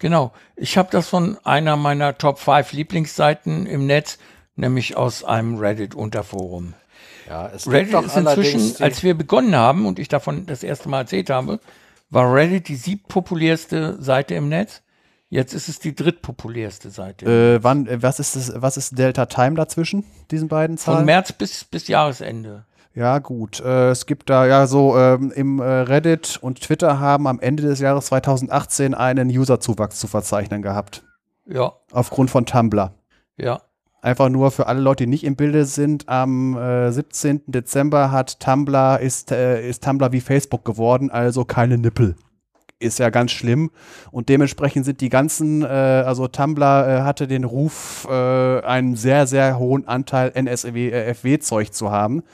Genau, 0.00 0.32
ich 0.54 0.76
habe 0.76 0.90
das 0.92 1.08
von 1.08 1.38
einer 1.44 1.78
meiner 1.78 2.18
Top 2.18 2.38
5 2.38 2.72
Lieblingsseiten 2.72 3.64
im 3.64 3.86
Netz, 3.86 4.18
nämlich 4.56 4.98
aus 4.98 5.24
einem 5.24 5.56
Reddit-Unterforum. 5.56 6.74
Ja, 7.28 7.48
es 7.48 7.70
Reddit 7.70 7.94
ist 8.04 8.16
inzwischen, 8.16 8.82
als 8.82 9.02
wir 9.02 9.14
begonnen 9.14 9.54
haben 9.54 9.86
und 9.86 9.98
ich 9.98 10.08
davon 10.08 10.46
das 10.46 10.62
erste 10.62 10.88
Mal 10.88 11.00
erzählt 11.00 11.30
habe, 11.30 11.60
war 12.10 12.34
Reddit 12.34 12.68
die 12.68 12.76
siebtpopulärste 12.76 14.02
Seite 14.02 14.34
im 14.34 14.48
Netz. 14.48 14.82
Jetzt 15.28 15.54
ist 15.54 15.68
es 15.68 15.78
die 15.78 15.94
drittpopulärste 15.94 16.90
Seite. 16.90 17.24
Äh, 17.24 17.64
wann, 17.64 17.86
äh, 17.86 18.02
was 18.02 18.20
ist 18.20 18.36
das, 18.36 18.52
was 18.54 18.76
ist 18.76 18.98
Delta 18.98 19.24
Time 19.26 19.54
dazwischen, 19.54 20.04
diesen 20.30 20.48
beiden 20.48 20.76
Zahlen? 20.76 20.98
Von 20.98 21.06
März 21.06 21.32
bis, 21.32 21.64
bis 21.64 21.88
Jahresende. 21.88 22.66
Ja, 22.94 23.18
gut. 23.18 23.60
Äh, 23.60 23.90
es 23.90 24.04
gibt 24.04 24.28
da 24.28 24.44
ja 24.46 24.66
so 24.66 24.98
ähm, 24.98 25.32
im 25.34 25.60
äh, 25.60 25.64
Reddit 25.64 26.38
und 26.42 26.60
Twitter 26.60 27.00
haben 27.00 27.26
am 27.26 27.40
Ende 27.40 27.62
des 27.62 27.80
Jahres 27.80 28.06
2018 28.06 28.92
einen 28.94 29.30
Userzuwachs 29.30 29.98
zu 29.98 30.06
verzeichnen 30.06 30.60
gehabt. 30.60 31.02
Ja. 31.46 31.72
Aufgrund 31.90 32.30
von 32.30 32.44
Tumblr. 32.44 32.92
Ja. 33.38 33.62
Einfach 34.04 34.28
nur 34.30 34.50
für 34.50 34.66
alle 34.66 34.80
Leute, 34.80 35.04
die 35.04 35.10
nicht 35.10 35.22
im 35.22 35.36
Bilde 35.36 35.64
sind, 35.64 36.08
am 36.08 36.58
äh, 36.58 36.90
17. 36.90 37.42
Dezember 37.46 38.10
hat 38.10 38.40
Tumblr, 38.40 38.98
ist, 38.98 39.30
äh, 39.30 39.66
ist 39.68 39.84
Tumblr 39.84 40.10
wie 40.10 40.20
Facebook 40.20 40.64
geworden, 40.64 41.08
also 41.08 41.44
keine 41.44 41.78
Nippel. 41.78 42.16
Ist 42.80 42.98
ja 42.98 43.10
ganz 43.10 43.30
schlimm. 43.30 43.70
Und 44.10 44.28
dementsprechend 44.28 44.84
sind 44.86 45.00
die 45.00 45.08
ganzen, 45.08 45.62
äh, 45.62 45.66
also 45.66 46.26
Tumblr 46.26 46.64
äh, 46.64 47.02
hatte 47.02 47.28
den 47.28 47.44
Ruf, 47.44 48.08
äh, 48.10 48.60
einen 48.62 48.96
sehr, 48.96 49.28
sehr 49.28 49.56
hohen 49.60 49.86
Anteil 49.86 50.32
NSFW-Zeug 50.34 51.68
äh, 51.68 51.70
zu 51.70 51.92
haben. 51.92 52.24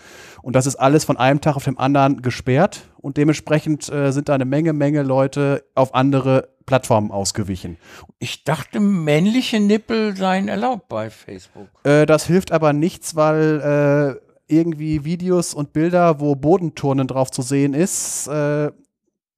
Und 0.41 0.57
das 0.57 0.65
ist 0.65 0.77
alles 0.77 1.05
von 1.05 1.19
einem 1.19 1.43
Tag 1.43 1.55
auf 1.57 1.65
den 1.65 1.77
anderen 1.77 2.23
gesperrt. 2.23 2.89
Und 2.97 3.19
dementsprechend 3.19 3.85
sind 3.85 4.29
da 4.29 4.35
eine 4.35 4.45
Menge, 4.45 4.73
Menge 4.73 5.03
Leute 5.03 5.65
auf 5.75 5.95
andere 5.95 6.49
Plattformen 6.69 7.11
ausgewichen. 7.11 7.79
Ich 8.19 8.45
dachte, 8.45 8.79
männliche 8.79 9.59
Nippel 9.59 10.15
seien 10.15 10.49
erlaubt 10.49 10.89
bei 10.89 11.09
Facebook. 11.09 11.67
Äh, 11.83 12.05
das 12.05 12.27
hilft 12.27 12.53
aber 12.53 12.75
nichts, 12.75 13.17
weil 13.17 14.21
äh, 14.21 14.55
irgendwie 14.55 15.05
Videos 15.07 15.55
und 15.55 15.73
Bilder, 15.73 16.21
wo 16.21 16.35
Bodenturnen 16.35 17.09
drauf 17.09 17.31
zu 17.31 17.41
sehen 17.41 17.73
ist, 17.73 18.27
äh, 18.29 18.71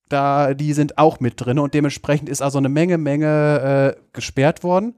da, 0.09 0.55
die 0.55 0.73
sind 0.73 0.99
auch 0.99 1.21
mit 1.21 1.35
drin 1.37 1.61
und 1.61 1.73
dementsprechend 1.73 2.29
ist 2.29 2.43
also 2.43 2.59
eine 2.59 2.69
Menge, 2.69 2.99
Menge 2.99 3.95
äh, 3.97 4.01
gesperrt 4.13 4.65
worden. 4.65 4.97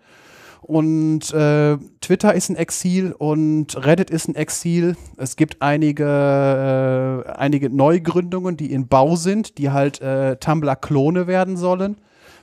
Und 0.62 1.34
äh, 1.34 1.76
Twitter 2.00 2.32
ist 2.34 2.48
ein 2.48 2.56
Exil 2.56 3.12
und 3.12 3.76
Reddit 3.84 4.08
ist 4.08 4.28
ein 4.28 4.36
Exil. 4.36 4.96
Es 5.18 5.36
gibt 5.36 5.60
einige, 5.60 7.24
äh, 7.26 7.30
einige 7.32 7.68
Neugründungen, 7.68 8.56
die 8.56 8.72
in 8.72 8.88
Bau 8.88 9.16
sind, 9.16 9.58
die 9.58 9.70
halt 9.70 10.00
äh, 10.00 10.36
Tumblr-Klone 10.36 11.26
werden 11.26 11.58
sollen. 11.58 11.96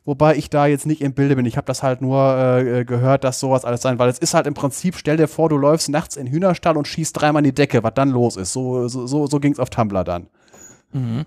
Wobei 0.10 0.38
ich 0.38 0.49
da 0.49 0.66
jetzt 0.66 0.88
nicht 0.88 1.01
im 1.01 1.14
Bilde 1.14 1.36
bin. 1.36 1.45
Ich 1.45 1.55
habe 1.55 1.68
das 1.68 1.84
halt 1.84 2.01
nur 2.01 2.36
äh, 2.36 2.84
gehört, 2.84 3.24
dass 3.24 3.39
sowas 3.39 3.64
alles 3.64 3.84
sein, 3.84 3.99
weil 3.99 4.10
es 4.10 4.18
ist 4.18 4.34
halt 4.34 4.47
im 4.47 4.55
Prinzip, 4.55 4.95
stell 4.95 5.18
dir 5.18 5.28
vor, 5.28 5.49
du 5.49 5.55
läufst 5.55 5.88
nachts 5.88 6.16
in 6.16 6.26
Hühnerstall 6.26 6.78
und 6.78 6.88
schießt 6.88 7.22
dreimal 7.22 7.41
in 7.41 7.51
die 7.51 7.53
Decke, 7.53 7.84
was 7.84 7.93
dann 7.93 8.10
los 8.10 8.36
ist. 8.36 8.51
So, 8.51 8.88
so, 8.88 9.05
so, 9.05 9.28
so 9.28 9.39
ging 9.39 9.53
es 9.53 9.60
auf 9.60 9.70
Tumblr 9.70 10.03
dann. 10.03 10.26
Mhm. 10.93 11.26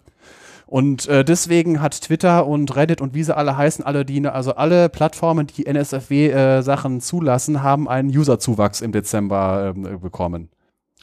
Und 0.67 1.07
äh, 1.07 1.25
deswegen 1.25 1.81
hat 1.81 2.01
Twitter 2.01 2.45
und 2.45 2.75
Reddit 2.75 3.01
und 3.01 3.15
wie 3.15 3.23
sie 3.23 3.37
alle 3.37 3.57
heißen, 3.57 3.85
alle 3.85 4.05
die, 4.05 4.27
also 4.27 4.57
alle 4.57 4.89
Plattformen, 4.89 5.47
die 5.47 5.65
NSFW-Sachen 5.65 6.97
äh, 6.97 7.01
zulassen, 7.01 7.63
haben 7.63 7.89
einen 7.89 8.09
Userzuwachs 8.09 8.81
im 8.81 8.91
Dezember 8.91 9.75
äh, 9.77 9.97
bekommen. 9.97 10.49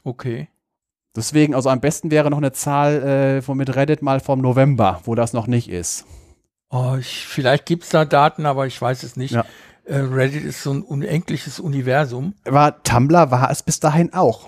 Okay. 0.03 0.49
Deswegen, 1.15 1.55
also 1.55 1.69
am 1.69 1.80
besten 1.80 2.11
wäre 2.11 2.30
noch 2.30 2.39
eine 2.39 2.51
Zahl 2.51 3.03
äh, 3.03 3.41
von 3.41 3.57
mit 3.57 3.73
Reddit 3.73 4.01
mal 4.01 4.19
vom 4.19 4.41
November, 4.41 4.99
wo 5.05 5.15
das 5.15 5.32
noch 5.32 5.47
nicht 5.47 5.69
ist. 5.69 6.05
Oh, 6.70 6.95
ich, 6.99 7.26
vielleicht 7.26 7.65
gibt 7.65 7.84
es 7.84 7.89
da 7.89 8.05
Daten, 8.05 8.45
aber 8.45 8.67
ich 8.67 8.80
weiß 8.80 9.03
es 9.03 9.15
nicht. 9.15 9.32
Ja. 9.32 9.45
Äh, 9.86 9.97
Reddit 9.97 10.43
ist 10.43 10.61
so 10.61 10.72
ein 10.72 10.84
unendliches 10.84 11.59
Universum. 11.59 12.36
Aber 12.45 12.82
Tumblr 12.84 13.32
war 13.32 13.49
es 13.49 13.63
bis 13.63 13.80
dahin 13.80 14.13
auch. 14.13 14.47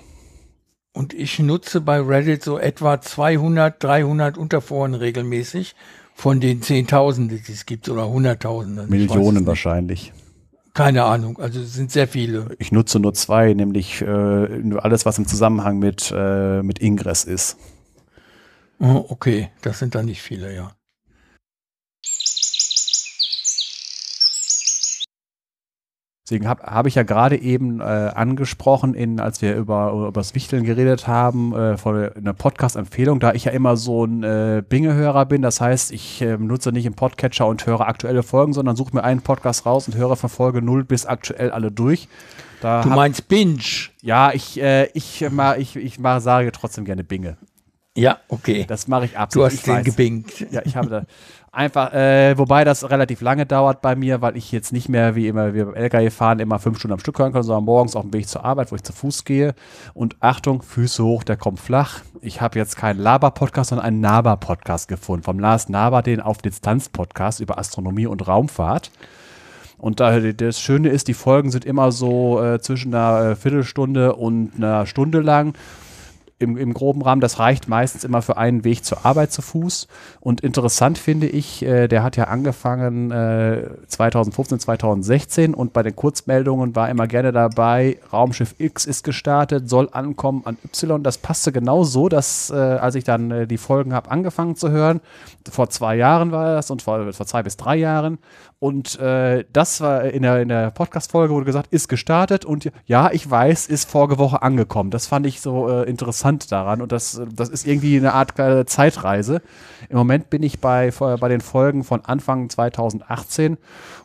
Und 0.94 1.14
ich 1.14 1.40
nutze 1.40 1.82
bei 1.82 2.00
Reddit 2.00 2.44
so 2.44 2.60
etwa 2.60 3.02
200, 3.02 3.82
300 3.84 4.38
Unterforen 4.38 4.94
regelmäßig 4.94 5.76
von 6.14 6.40
den 6.40 6.62
Zehntausenden, 6.62 7.42
die 7.48 7.52
es 7.52 7.66
gibt, 7.66 7.90
oder 7.90 8.08
Hunderttausenden. 8.08 8.90
Millionen 8.90 9.48
wahrscheinlich. 9.48 10.14
Keine 10.74 11.04
Ahnung, 11.04 11.40
also 11.40 11.60
es 11.60 11.74
sind 11.74 11.92
sehr 11.92 12.08
viele. 12.08 12.56
Ich 12.60 12.72
nutze 12.72 13.00
nur 13.00 13.14
zwei, 13.14 13.54
nämlich 13.54 14.02
äh, 14.02 14.06
alles, 14.06 15.06
was 15.06 15.18
im 15.18 15.28
Zusammenhang 15.28 15.80
mit, 15.80 16.14
äh, 16.16 16.62
mit 16.62 16.80
Ingress 16.80 17.24
ist. 17.24 17.58
Oh, 18.80 19.06
okay, 19.10 19.50
das 19.62 19.80
sind 19.80 19.96
dann 19.96 20.06
nicht 20.06 20.22
viele, 20.22 20.54
ja. 20.56 20.72
Deswegen 26.32 26.48
habe 26.48 26.64
hab 26.64 26.88
ich 26.88 26.96
ja 26.96 27.04
gerade 27.04 27.36
eben 27.36 27.82
äh, 27.82 27.84
angesprochen, 27.84 28.94
in, 28.94 29.20
als 29.20 29.42
wir 29.42 29.54
über, 29.54 29.92
über 29.92 30.12
das 30.14 30.34
Wichteln 30.34 30.64
geredet 30.64 31.06
haben, 31.06 31.54
äh, 31.54 31.76
von 31.76 32.10
einer 32.10 32.32
Podcast-Empfehlung, 32.32 33.20
da 33.20 33.34
ich 33.34 33.44
ja 33.44 33.52
immer 33.52 33.76
so 33.76 34.06
ein 34.06 34.24
äh, 34.24 34.64
Binge-Hörer 34.68 35.26
bin. 35.26 35.42
Das 35.42 35.60
heißt, 35.60 35.92
ich 35.92 36.22
äh, 36.22 36.38
nutze 36.38 36.72
nicht 36.72 36.86
im 36.86 36.94
Podcatcher 36.94 37.48
und 37.48 37.66
höre 37.66 37.82
aktuelle 37.82 38.24
Folgen, 38.24 38.54
sondern 38.54 38.78
suche 38.78 38.96
mir 38.96 39.04
einen 39.04 39.22
Podcast 39.22 39.66
raus 39.66 39.90
und 39.90 39.98
höre 39.98 40.16
von 40.16 40.30
Folge 40.30 40.62
0 40.62 40.86
bis 40.86 41.06
aktuell 41.06 41.52
alle 41.52 41.70
durch. 41.70 42.08
Da 42.62 42.82
du 42.82 42.88
meinst 42.88 43.28
Binge? 43.28 43.90
Ja, 44.02 44.32
ich, 44.32 44.62
äh, 44.62 44.86
ich, 44.94 45.30
mal, 45.32 45.60
ich, 45.60 45.76
ich 45.76 46.00
mal 46.00 46.22
sage 46.22 46.54
trotzdem 46.54 46.86
gerne 46.86 47.04
Binge. 47.04 47.36
Ja, 47.98 48.20
okay. 48.30 48.66
Das 48.68 48.88
mache 48.88 49.06
ich 49.06 49.18
absolut. 49.18 49.52
Du 49.52 49.54
hast 49.54 49.68
den 49.68 49.84
gebingt. 49.84 50.52
Ja, 50.52 50.62
ich 50.64 50.78
habe 50.78 50.90
da. 50.90 51.04
Einfach, 51.54 51.92
äh, 51.92 52.38
wobei 52.38 52.64
das 52.64 52.90
relativ 52.90 53.20
lange 53.20 53.46
dauert 53.46 53.82
bei 53.82 53.94
mir, 53.94 54.22
weil 54.22 54.38
ich 54.38 54.54
jetzt 54.54 54.72
nicht 54.72 54.88
mehr 54.88 55.16
wie 55.16 55.28
immer 55.28 55.54
wie 55.54 55.62
beim 55.62 55.74
LKW 55.74 56.10
fahren 56.10 56.40
immer 56.40 56.60
fünf 56.60 56.80
Stunden 56.80 56.94
am 56.94 57.00
Stück 57.00 57.20
hören 57.20 57.34
kann, 57.34 57.44
sondern 57.44 57.66
morgens 57.66 57.98
auf 57.98 58.04
dem 58.04 58.14
Weg 58.14 58.30
zur 58.30 58.46
Arbeit, 58.46 58.72
wo 58.72 58.76
ich 58.78 58.84
zu 58.84 58.94
Fuß 58.94 59.26
gehe. 59.26 59.54
Und 59.94 60.16
Achtung, 60.22 60.62
Füße 60.62 61.04
hoch, 61.04 61.26
der 61.26 61.36
kommt 61.36 61.60
flach. 61.60 62.00
Ich 62.22 62.40
habe 62.40 62.58
jetzt 62.58 62.78
keinen 62.78 63.00
Laber-Podcast, 63.00 63.72
sondern 63.72 63.86
einen 63.86 64.00
Naber-Podcast 64.00 64.88
gefunden. 64.88 65.24
Vom 65.24 65.40
Lars 65.40 65.68
Naber, 65.68 66.02
den 66.02 66.22
auf 66.22 66.38
Distanz-Podcast 66.38 67.42
über 67.42 67.58
Astronomie 67.58 68.06
und 68.06 68.26
Raumfahrt. 68.26 68.90
Und 69.78 70.00
da, 70.00 70.22
das 70.22 70.62
Schöne 70.62 70.88
ist, 70.88 71.10
die 71.10 71.14
Folgen 71.14 71.52
sind 71.52 71.66
immer 71.66 71.92
so 71.92 72.42
äh, 72.42 72.62
zwischen 72.62 72.96
einer 72.96 73.32
äh, 73.32 73.36
Viertelstunde 73.36 74.16
und 74.16 74.54
einer 74.56 74.86
Stunde 74.86 75.20
lang 75.20 75.54
im, 76.42 76.58
im 76.58 76.74
groben 76.74 77.02
Rahmen. 77.02 77.22
Das 77.22 77.40
reicht 77.40 77.68
meistens 77.68 78.04
immer 78.04 78.22
für 78.22 78.38
einen 78.38 78.64
Weg 78.64 78.84
zur 78.84 79.06
Arbeit 79.06 79.32
zu 79.32 79.42
Fuß. 79.42 79.88
Und 80.20 80.42
interessant 80.42 80.98
finde 80.98 81.28
ich, 81.28 81.64
äh, 81.64 81.88
der 81.88 82.04
hat 82.04 82.18
ja 82.18 82.26
angefangen 82.26 83.12
äh, 83.12 83.70
2015, 83.88 84.60
2016 84.60 85.54
und 85.54 85.74
bei 85.74 85.84
den 85.84 85.96
Kurzmeldungen 85.96 86.76
war 86.76 86.90
immer 86.90 87.08
gerne 87.08 87.32
dabei, 87.32 87.98
Raumschiff 88.12 88.56
X 88.58 88.86
ist 88.86 89.04
gestartet, 89.04 89.70
soll 89.70 89.90
ankommen 89.92 90.42
an 90.46 90.58
Y. 90.66 91.04
Das 91.04 91.18
passte 91.18 91.52
genau 91.52 91.84
so, 91.84 92.10
dass 92.10 92.50
äh, 92.50 92.56
als 92.56 92.96
ich 92.96 93.04
dann 93.04 93.32
äh, 93.32 93.48
die 93.48 93.58
Folgen 93.58 93.94
habe 93.94 94.12
angefangen 94.12 94.56
zu 94.56 94.70
hören, 94.70 95.02
vor 95.50 95.70
zwei 95.70 95.96
Jahren 95.96 96.32
war 96.32 96.56
das 96.56 96.72
und 96.72 96.82
vor, 96.82 97.12
vor 97.14 97.26
zwei 97.26 97.44
bis 97.44 97.58
drei 97.58 97.76
Jahren 97.78 98.20
und 98.62 99.00
äh, 99.00 99.44
das 99.52 99.82
war 99.82 100.04
in 100.04 100.22
der, 100.22 100.40
in 100.40 100.50
der 100.50 100.70
Podcast-Folge, 100.70 101.34
wurde 101.34 101.48
gesagt, 101.48 101.74
ist 101.74 101.90
gestartet 101.90 102.46
und 102.46 102.72
ja, 102.86 103.10
ich 103.12 103.28
weiß, 103.28 103.66
ist 103.66 103.90
vorige 103.90 104.20
Woche 104.20 104.44
angekommen. 104.44 104.92
Das 104.92 105.08
fand 105.08 105.26
ich 105.26 105.42
so 105.42 105.68
äh, 105.68 105.90
interessant 105.90 106.52
daran 106.52 106.84
und 106.84 106.92
das, 106.92 107.20
das 107.34 107.50
ist 107.50 107.66
irgendwie 107.66 107.98
eine 107.98 108.14
Art 108.14 108.38
äh, 108.38 108.68
Zeitreise. 108.68 109.42
Im 109.90 109.98
Moment 109.98 110.30
bin 110.30 110.44
ich 110.44 110.60
bei, 110.60 110.92
bei 110.92 111.28
den 111.28 111.42
Folgen 111.42 111.84
von 111.84 112.06
Anfang 112.06 112.52
2018 112.52 113.58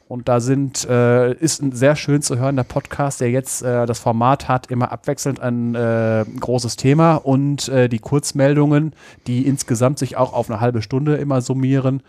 und 0.09 0.27
da 0.27 0.41
sind, 0.41 0.89
äh, 0.89 1.35
ist 1.35 1.61
ein 1.61 1.73
sehr 1.73 1.95
schön 1.95 2.23
zu 2.23 2.39
hören, 2.39 2.57
der 2.57 2.63
Podcast, 2.63 3.21
der 3.21 3.31
jetzt 3.31 3.61
äh, 3.61 3.85
das 3.85 3.99
Format 3.99 4.49
hat, 4.49 4.71
immer 4.71 4.91
abwechselnd 4.91 5.39
ein 5.39 5.75
äh, 5.75 6.25
großes 6.41 6.77
Thema 6.77 7.17
und 7.17 7.69
äh, 7.69 7.91
die 7.91 7.99
Kurzmeldungen, 7.99 8.95
die 9.27 9.47
insgesamt 9.47 9.99
sich 9.99 10.17
auch 10.17 10.33
auf 10.33 10.49
eine 10.49 10.61
halbe 10.61 10.81
Stunde 10.81 11.17
immer 11.17 11.43
summieren 11.43 12.03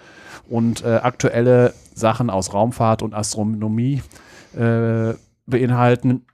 und 0.50 0.84
äh, 0.84 0.96
aktuelle 0.96 1.74
Sachen 1.94 2.30
aus 2.30 2.54
Raumfahrt 2.54 3.02
und 3.02 3.14
Astronomie 3.14 4.02
äh, 4.56 5.14
beinhalten. 5.46 6.26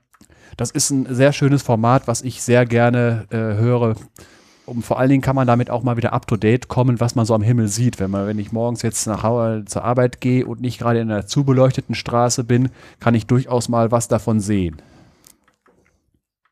Das 0.56 0.70
ist 0.70 0.90
ein 0.90 1.12
sehr 1.12 1.32
schönes 1.32 1.62
Format, 1.62 2.06
was 2.06 2.22
ich 2.22 2.42
sehr 2.42 2.64
gerne 2.66 3.26
äh, 3.30 3.36
höre. 3.36 3.96
und 4.66 4.84
vor 4.84 4.98
allen 4.98 5.10
Dingen 5.10 5.22
kann 5.22 5.36
man 5.36 5.46
damit 5.46 5.68
auch 5.68 5.82
mal 5.82 5.96
wieder 5.96 6.12
up 6.12 6.26
to 6.26 6.36
date 6.36 6.68
kommen, 6.68 7.00
was 7.00 7.14
man 7.14 7.26
so 7.26 7.34
am 7.34 7.42
Himmel 7.42 7.68
sieht. 7.68 7.98
Wenn 7.98 8.10
man, 8.10 8.26
wenn 8.26 8.38
ich 8.38 8.52
morgens 8.52 8.82
jetzt 8.82 9.06
nach 9.06 9.22
Hause 9.22 9.64
zur 9.66 9.84
Arbeit 9.84 10.20
gehe 10.20 10.46
und 10.46 10.60
nicht 10.60 10.78
gerade 10.78 11.00
in 11.00 11.10
einer 11.10 11.26
zu 11.26 11.44
beleuchteten 11.44 11.94
Straße 11.94 12.44
bin, 12.44 12.70
kann 13.00 13.14
ich 13.14 13.26
durchaus 13.26 13.68
mal 13.68 13.90
was 13.90 14.08
davon 14.08 14.40
sehen. 14.40 14.80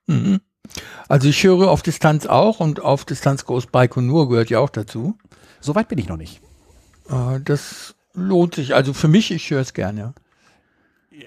Mhm. 0.07 0.41
Also 1.09 1.29
ich 1.29 1.43
höre 1.45 1.71
auf 1.71 1.83
Distanz 1.83 2.27
auch 2.27 2.61
und 2.61 2.81
auf 2.81 3.05
Distanz 3.05 3.45
Groß 3.45 3.67
Baikonur 3.67 4.29
gehört 4.29 4.51
ja 4.51 4.59
auch 4.59 4.71
dazu. 4.71 5.17
Soweit 5.61 5.89
bin 5.89 5.99
ich 5.99 6.09
noch 6.09 6.17
nicht. 6.17 6.42
Äh, 7.13 7.41
das 7.45 7.95
lohnt 8.15 8.55
sich. 8.55 8.75
Also 8.75 8.93
für 8.93 9.09
mich, 9.09 9.31
ich 9.31 9.51
höre 9.51 9.61
es 9.61 9.75
gerne. 9.75 10.15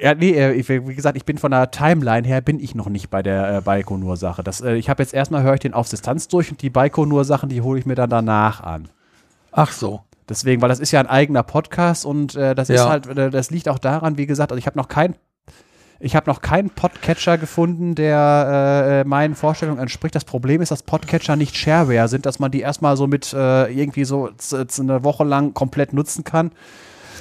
Ja, 0.02 0.16
nee, 0.16 0.32
äh, 0.32 0.54
ich, 0.54 0.68
wie 0.68 0.96
gesagt, 0.96 1.16
ich 1.16 1.26
bin 1.26 1.38
von 1.38 1.52
der 1.52 1.70
Timeline 1.72 2.28
her, 2.28 2.42
bin 2.42 2.60
ich 2.60 2.74
noch 2.76 2.90
nicht 2.90 3.10
bei 3.10 3.22
der 3.22 3.58
äh, 3.58 3.62
Baikonur-Sache. 3.62 4.44
äh, 4.64 4.76
ich 4.76 4.90
habe 4.90 5.04
jetzt 5.04 5.14
erstmal, 5.14 5.44
höre 5.44 5.54
ich 5.54 5.60
den 5.60 5.74
auf 5.74 5.88
Distanz 5.90 6.28
durch 6.28 6.50
und 6.52 6.62
die 6.62 6.70
Baikonur-Sachen, 6.72 7.50
die 7.50 7.62
hole 7.62 7.80
ich 7.80 7.86
mir 7.86 7.96
dann 7.96 8.10
danach 8.10 8.62
an. 8.62 8.90
Ach 9.52 9.72
so. 9.72 10.02
Deswegen, 10.28 10.62
weil 10.62 10.70
das 10.70 10.80
ist 10.80 10.92
ja 10.92 11.00
ein 11.00 11.08
eigener 11.08 11.44
Podcast 11.44 12.04
und 12.06 12.36
äh, 12.36 12.56
das 12.56 12.68
Ja. 12.70 12.76
ist 12.76 12.86
halt, 12.86 13.08
äh, 13.18 13.30
das 13.30 13.52
liegt 13.52 13.70
auch 13.70 13.78
daran, 13.78 14.18
wie 14.18 14.26
gesagt, 14.26 14.52
also 14.52 14.58
ich 14.58 14.66
habe 14.66 14.78
noch 14.78 14.88
kein, 14.88 15.16
ich 16.00 16.16
habe 16.16 16.30
noch 16.30 16.42
keinen 16.42 16.70
Podcatcher 16.70 17.38
gefunden, 17.38 17.96
der 17.96 19.04
äh, 19.06 19.08
meinen 19.08 19.36
Vorstellungen 19.36 19.80
entspricht. 19.80 20.16
Das 20.16 20.26
Problem 20.26 20.62
ist, 20.62 20.72
dass 20.72 20.84
Podcatcher 20.84 21.36
nicht 21.36 21.56
Shareware 21.56 22.08
sind, 22.08 22.26
dass 22.26 22.40
man 22.40 22.52
die 22.52 22.62
erstmal 22.62 22.98
so 22.98 23.08
mit 23.08 23.34
äh, 23.34 23.72
irgendwie 23.72 24.04
so 24.04 24.30
eine 24.80 25.04
Woche 25.04 25.24
lang 25.24 25.54
komplett 25.54 25.94
nutzen 25.94 26.24
kann. 26.24 26.52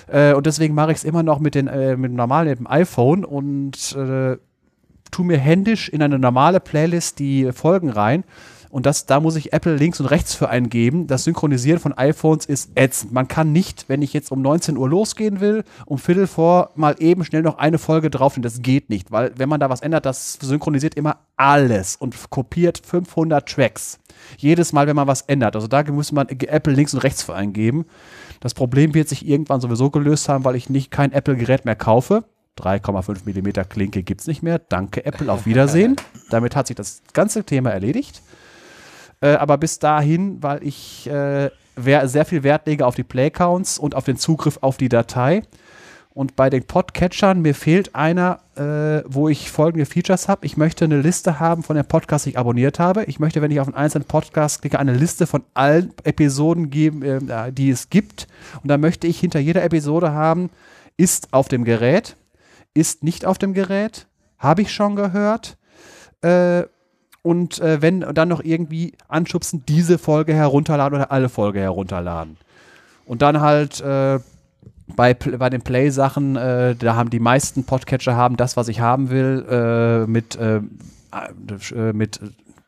Äh, 0.08 0.34
und 0.34 0.46
deswegen 0.46 0.74
mache 0.74 0.92
ich 0.92 0.98
es 0.98 1.04
immer 1.04 1.22
noch 1.22 1.38
mit, 1.38 1.54
den, 1.54 1.68
äh, 1.68 1.96
mit 1.96 2.10
dem 2.10 2.16
normalen 2.16 2.48
mit 2.48 2.58
dem 2.58 2.66
iPhone 2.66 3.24
und 3.24 3.96
äh, 3.96 4.36
tu 5.10 5.22
mir 5.22 5.38
händisch 5.38 5.88
in 5.88 6.02
eine 6.02 6.18
normale 6.18 6.60
Playlist 6.60 7.18
die 7.18 7.52
Folgen 7.52 7.90
rein. 7.90 8.24
Und 8.74 8.86
das, 8.86 9.06
da 9.06 9.20
muss 9.20 9.36
ich 9.36 9.52
Apple 9.52 9.76
links 9.76 10.00
und 10.00 10.06
rechts 10.06 10.34
für 10.34 10.48
eingeben. 10.48 11.06
Das 11.06 11.22
Synchronisieren 11.22 11.78
von 11.78 11.92
iPhones 11.92 12.44
ist 12.44 12.72
ätzend. 12.74 13.12
Man 13.12 13.28
kann 13.28 13.52
nicht, 13.52 13.84
wenn 13.86 14.02
ich 14.02 14.12
jetzt 14.12 14.32
um 14.32 14.42
19 14.42 14.76
Uhr 14.76 14.88
losgehen 14.88 15.38
will, 15.38 15.62
um 15.86 15.96
Viertel 15.96 16.26
vor 16.26 16.70
mal 16.74 16.96
eben 16.98 17.24
schnell 17.24 17.42
noch 17.42 17.58
eine 17.58 17.78
Folge 17.78 18.10
drauf. 18.10 18.36
Das 18.40 18.62
geht 18.62 18.90
nicht, 18.90 19.12
weil 19.12 19.30
wenn 19.36 19.48
man 19.48 19.60
da 19.60 19.70
was 19.70 19.80
ändert, 19.80 20.06
das 20.06 20.38
synchronisiert 20.40 20.96
immer 20.96 21.18
alles 21.36 21.94
und 21.94 22.16
kopiert 22.30 22.82
500 22.84 23.48
Tracks. 23.48 24.00
Jedes 24.38 24.72
Mal, 24.72 24.88
wenn 24.88 24.96
man 24.96 25.06
was 25.06 25.20
ändert. 25.20 25.54
Also 25.54 25.68
da 25.68 25.84
muss 25.84 26.10
man 26.10 26.26
Apple 26.28 26.72
links 26.72 26.94
und 26.94 27.04
rechts 27.04 27.22
für 27.22 27.34
eingeben. 27.36 27.84
Das 28.40 28.54
Problem 28.54 28.92
wird 28.92 29.08
sich 29.08 29.24
irgendwann 29.24 29.60
sowieso 29.60 29.90
gelöst 29.90 30.28
haben, 30.28 30.44
weil 30.44 30.56
ich 30.56 30.68
nicht 30.68 30.90
kein 30.90 31.12
Apple-Gerät 31.12 31.64
mehr 31.64 31.76
kaufe. 31.76 32.24
3,5 32.58 33.20
mm 33.24 33.68
Klinke 33.68 34.02
gibt 34.02 34.22
es 34.22 34.26
nicht 34.26 34.42
mehr. 34.42 34.58
Danke, 34.58 35.06
Apple. 35.06 35.30
Auf 35.30 35.46
Wiedersehen. 35.46 35.94
Damit 36.30 36.56
hat 36.56 36.66
sich 36.66 36.74
das 36.74 37.02
ganze 37.12 37.44
Thema 37.44 37.70
erledigt. 37.70 38.20
Äh, 39.20 39.34
aber 39.34 39.58
bis 39.58 39.78
dahin, 39.78 40.42
weil 40.42 40.62
ich 40.62 41.08
äh, 41.08 41.50
sehr 41.76 42.24
viel 42.24 42.42
Wert 42.42 42.66
lege 42.66 42.86
auf 42.86 42.94
die 42.94 43.02
Playcounts 43.02 43.78
und 43.78 43.94
auf 43.94 44.04
den 44.04 44.16
Zugriff 44.16 44.58
auf 44.60 44.76
die 44.76 44.88
Datei. 44.88 45.42
Und 46.14 46.36
bei 46.36 46.48
den 46.48 46.62
Podcatchern, 46.62 47.42
mir 47.42 47.56
fehlt 47.56 47.96
einer, 47.96 48.38
äh, 48.54 49.02
wo 49.08 49.28
ich 49.28 49.50
folgende 49.50 49.84
Features 49.84 50.28
habe. 50.28 50.46
Ich 50.46 50.56
möchte 50.56 50.84
eine 50.84 51.00
Liste 51.00 51.40
haben 51.40 51.64
von 51.64 51.74
den 51.74 51.84
Podcasts, 51.86 52.22
die 52.22 52.30
ich 52.30 52.38
abonniert 52.38 52.78
habe. 52.78 53.02
Ich 53.06 53.18
möchte, 53.18 53.42
wenn 53.42 53.50
ich 53.50 53.58
auf 53.58 53.66
einen 53.66 53.74
einzelnen 53.74 54.06
Podcast 54.06 54.60
klicke, 54.60 54.78
eine 54.78 54.94
Liste 54.94 55.26
von 55.26 55.42
allen 55.54 55.92
Episoden 56.04 56.70
geben, 56.70 57.02
äh, 57.02 57.52
die 57.52 57.68
es 57.68 57.90
gibt. 57.90 58.28
Und 58.62 58.68
dann 58.68 58.80
möchte 58.80 59.08
ich 59.08 59.18
hinter 59.18 59.40
jeder 59.40 59.64
Episode 59.64 60.12
haben, 60.12 60.50
ist 60.96 61.32
auf 61.32 61.48
dem 61.48 61.64
Gerät, 61.64 62.14
ist 62.74 63.02
nicht 63.02 63.26
auf 63.26 63.38
dem 63.38 63.52
Gerät, 63.52 64.06
habe 64.38 64.62
ich 64.62 64.72
schon 64.72 64.94
gehört. 64.94 65.56
Äh, 66.22 66.62
und 67.24 67.58
äh, 67.60 67.80
wenn 67.80 68.00
dann 68.00 68.28
noch 68.28 68.44
irgendwie 68.44 68.92
anschubsen, 69.08 69.64
diese 69.66 69.96
Folge 69.96 70.34
herunterladen 70.34 70.98
oder 70.98 71.10
alle 71.10 71.30
Folge 71.30 71.58
herunterladen. 71.58 72.36
Und 73.06 73.22
dann 73.22 73.40
halt 73.40 73.80
äh, 73.80 74.18
bei, 74.94 75.14
bei 75.14 75.48
den 75.48 75.62
Play-Sachen, 75.62 76.36
äh, 76.36 76.76
da 76.76 76.96
haben 76.96 77.08
die 77.08 77.20
meisten 77.20 77.64
Podcatcher 77.64 78.14
haben 78.14 78.36
das, 78.36 78.58
was 78.58 78.68
ich 78.68 78.80
haben 78.80 79.08
will, 79.08 79.42
äh, 79.48 80.06
mit, 80.06 80.36
äh, 80.36 80.56
äh, 80.56 81.92
mit 81.94 82.20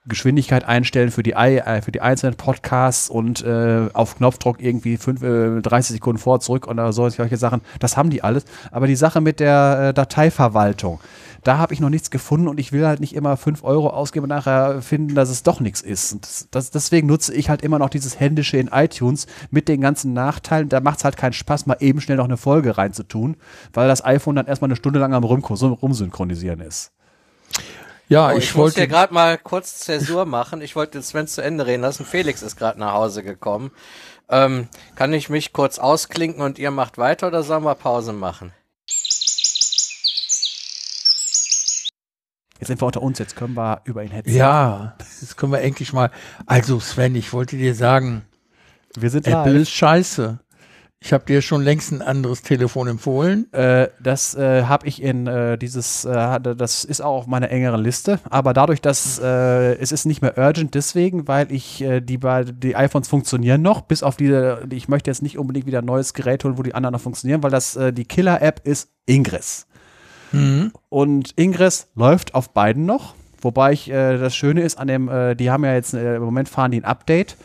Geschwindigkeit 0.08 0.64
einstellen 0.64 1.10
für 1.10 1.22
die, 1.22 1.32
äh, 1.32 1.82
für 1.82 1.92
die 1.92 2.00
einzelnen 2.00 2.36
Podcasts 2.36 3.10
und 3.10 3.42
äh, 3.44 3.88
auf 3.92 4.16
Knopfdruck 4.16 4.60
irgendwie 4.60 4.96
fünf, 4.96 5.22
äh, 5.22 5.60
30 5.60 5.96
Sekunden 5.96 6.18
vor, 6.18 6.40
zurück 6.40 6.68
oder 6.68 6.92
so, 6.92 7.08
solche 7.08 7.36
Sachen. 7.36 7.62
Das 7.80 7.96
haben 7.96 8.10
die 8.10 8.22
alles. 8.22 8.44
Aber 8.70 8.86
die 8.86 8.96
Sache 8.96 9.20
mit 9.20 9.40
der 9.40 9.88
äh, 9.88 9.94
Dateiverwaltung, 9.94 11.00
da 11.42 11.58
habe 11.58 11.74
ich 11.74 11.80
noch 11.80 11.90
nichts 11.90 12.10
gefunden 12.10 12.48
und 12.48 12.58
ich 12.58 12.72
will 12.72 12.86
halt 12.86 13.00
nicht 13.00 13.14
immer 13.14 13.36
5 13.36 13.62
Euro 13.62 13.90
ausgeben 13.90 14.24
und 14.24 14.30
nachher 14.30 14.82
finden, 14.82 15.14
dass 15.14 15.28
es 15.28 15.42
doch 15.42 15.60
nichts 15.60 15.80
ist. 15.80 16.12
Und 16.12 16.54
das, 16.54 16.70
deswegen 16.70 17.06
nutze 17.06 17.34
ich 17.34 17.48
halt 17.48 17.62
immer 17.62 17.78
noch 17.78 17.90
dieses 17.90 18.18
Händische 18.18 18.58
in 18.58 18.68
iTunes 18.68 19.26
mit 19.50 19.68
den 19.68 19.80
ganzen 19.80 20.12
Nachteilen. 20.12 20.68
Da 20.68 20.80
macht 20.80 20.98
es 20.98 21.04
halt 21.04 21.16
keinen 21.16 21.32
Spaß, 21.32 21.66
mal 21.66 21.76
eben 21.80 22.00
schnell 22.00 22.16
noch 22.16 22.24
eine 22.24 22.36
Folge 22.36 22.76
reinzutun, 22.78 23.36
weil 23.72 23.88
das 23.88 24.04
iPhone 24.04 24.36
dann 24.36 24.46
erstmal 24.46 24.68
eine 24.68 24.76
Stunde 24.76 24.98
lang 24.98 25.14
am 25.14 25.24
Rum 25.24 25.44
Rumsynchronisieren 25.44 26.60
ist. 26.60 26.92
Ja, 28.08 28.28
Oh, 28.32 28.36
ich, 28.36 28.44
ich, 28.44 28.54
wollte 28.54 28.76
hier 28.76 28.86
gerade 28.86 29.12
mal 29.12 29.36
kurz 29.36 29.80
Zäsur 29.80 30.26
machen. 30.26 30.60
Ich 30.60 30.76
wollte 30.76 31.02
Sven 31.02 31.26
zu 31.26 31.42
Ende 31.42 31.66
reden 31.66 31.82
lassen. 31.82 32.04
Felix 32.04 32.42
ist 32.42 32.56
gerade 32.56 32.78
nach 32.78 32.92
Hause 32.92 33.22
gekommen. 33.22 33.72
Ähm, 34.28 34.68
kann 34.94 35.12
ich 35.12 35.28
mich 35.28 35.52
kurz 35.52 35.78
ausklinken 35.78 36.42
und 36.42 36.58
ihr 36.58 36.70
macht 36.70 36.98
weiter 36.98 37.28
oder 37.28 37.42
sollen 37.42 37.64
wir 37.64 37.74
Pause 37.74 38.12
machen? 38.12 38.52
Jetzt 42.58 42.68
sind 42.68 42.80
wir 42.80 42.86
unter 42.86 43.02
uns, 43.02 43.18
jetzt 43.18 43.36
können 43.36 43.54
wir 43.54 43.82
über 43.84 44.02
ihn 44.02 44.10
hetzen. 44.10 44.34
Ja, 44.34 44.96
jetzt 45.20 45.36
können 45.36 45.52
wir 45.52 45.60
endlich 45.60 45.92
mal. 45.92 46.10
Also 46.46 46.80
Sven, 46.80 47.14
ich 47.14 47.32
wollte 47.32 47.56
dir 47.56 47.74
sagen, 47.74 48.24
wir 48.96 49.10
sind 49.10 49.26
Apple 49.26 49.52
live. 49.52 49.62
ist 49.62 49.70
scheiße. 49.70 50.38
Ich 51.00 51.12
habe 51.12 51.26
dir 51.26 51.42
schon 51.42 51.62
längst 51.62 51.92
ein 51.92 52.00
anderes 52.00 52.42
Telefon 52.42 52.88
empfohlen. 52.88 53.52
Äh, 53.52 53.88
das 54.02 54.34
äh, 54.34 54.62
habe 54.64 54.86
ich 54.88 55.02
in 55.02 55.26
äh, 55.26 55.58
dieses, 55.58 56.06
äh, 56.06 56.40
das 56.40 56.84
ist 56.84 57.02
auch 57.02 57.18
auf 57.18 57.26
meiner 57.26 57.50
engeren 57.50 57.82
Liste, 57.82 58.18
aber 58.30 58.54
dadurch, 58.54 58.80
dass 58.80 59.18
äh, 59.18 59.74
es 59.74 59.92
ist 59.92 60.06
nicht 60.06 60.22
mehr 60.22 60.38
urgent, 60.38 60.74
deswegen, 60.74 61.28
weil 61.28 61.52
ich 61.52 61.82
äh, 61.82 62.00
die, 62.00 62.18
die 62.54 62.76
iPhones 62.76 63.08
funktionieren 63.08 63.60
noch, 63.60 63.82
bis 63.82 64.02
auf 64.02 64.16
diese, 64.16 64.66
ich 64.70 64.88
möchte 64.88 65.10
jetzt 65.10 65.22
nicht 65.22 65.38
unbedingt 65.38 65.66
wieder 65.66 65.80
ein 65.80 65.84
neues 65.84 66.14
Gerät 66.14 66.44
holen, 66.44 66.56
wo 66.56 66.62
die 66.62 66.74
anderen 66.74 66.94
noch 66.94 67.00
funktionieren, 67.00 67.42
weil 67.42 67.50
das 67.50 67.76
äh, 67.76 67.92
die 67.92 68.06
Killer-App 68.06 68.66
ist 68.66 68.88
Ingress. 69.04 69.66
Mhm. 70.32 70.72
Und 70.88 71.34
Ingress 71.36 71.88
läuft 71.94 72.34
auf 72.34 72.50
beiden 72.50 72.86
noch. 72.86 73.14
Wobei 73.42 73.72
ich, 73.72 73.90
äh, 73.90 74.16
das 74.16 74.34
Schöne 74.34 74.62
ist 74.62 74.78
an 74.78 74.88
dem, 74.88 75.08
äh, 75.08 75.36
die 75.36 75.50
haben 75.50 75.64
ja 75.64 75.74
jetzt, 75.74 75.92
im 75.92 76.22
Moment 76.22 76.48
fahren 76.48 76.70
die 76.70 76.80
ein 76.80 76.84
Update. 76.84 77.36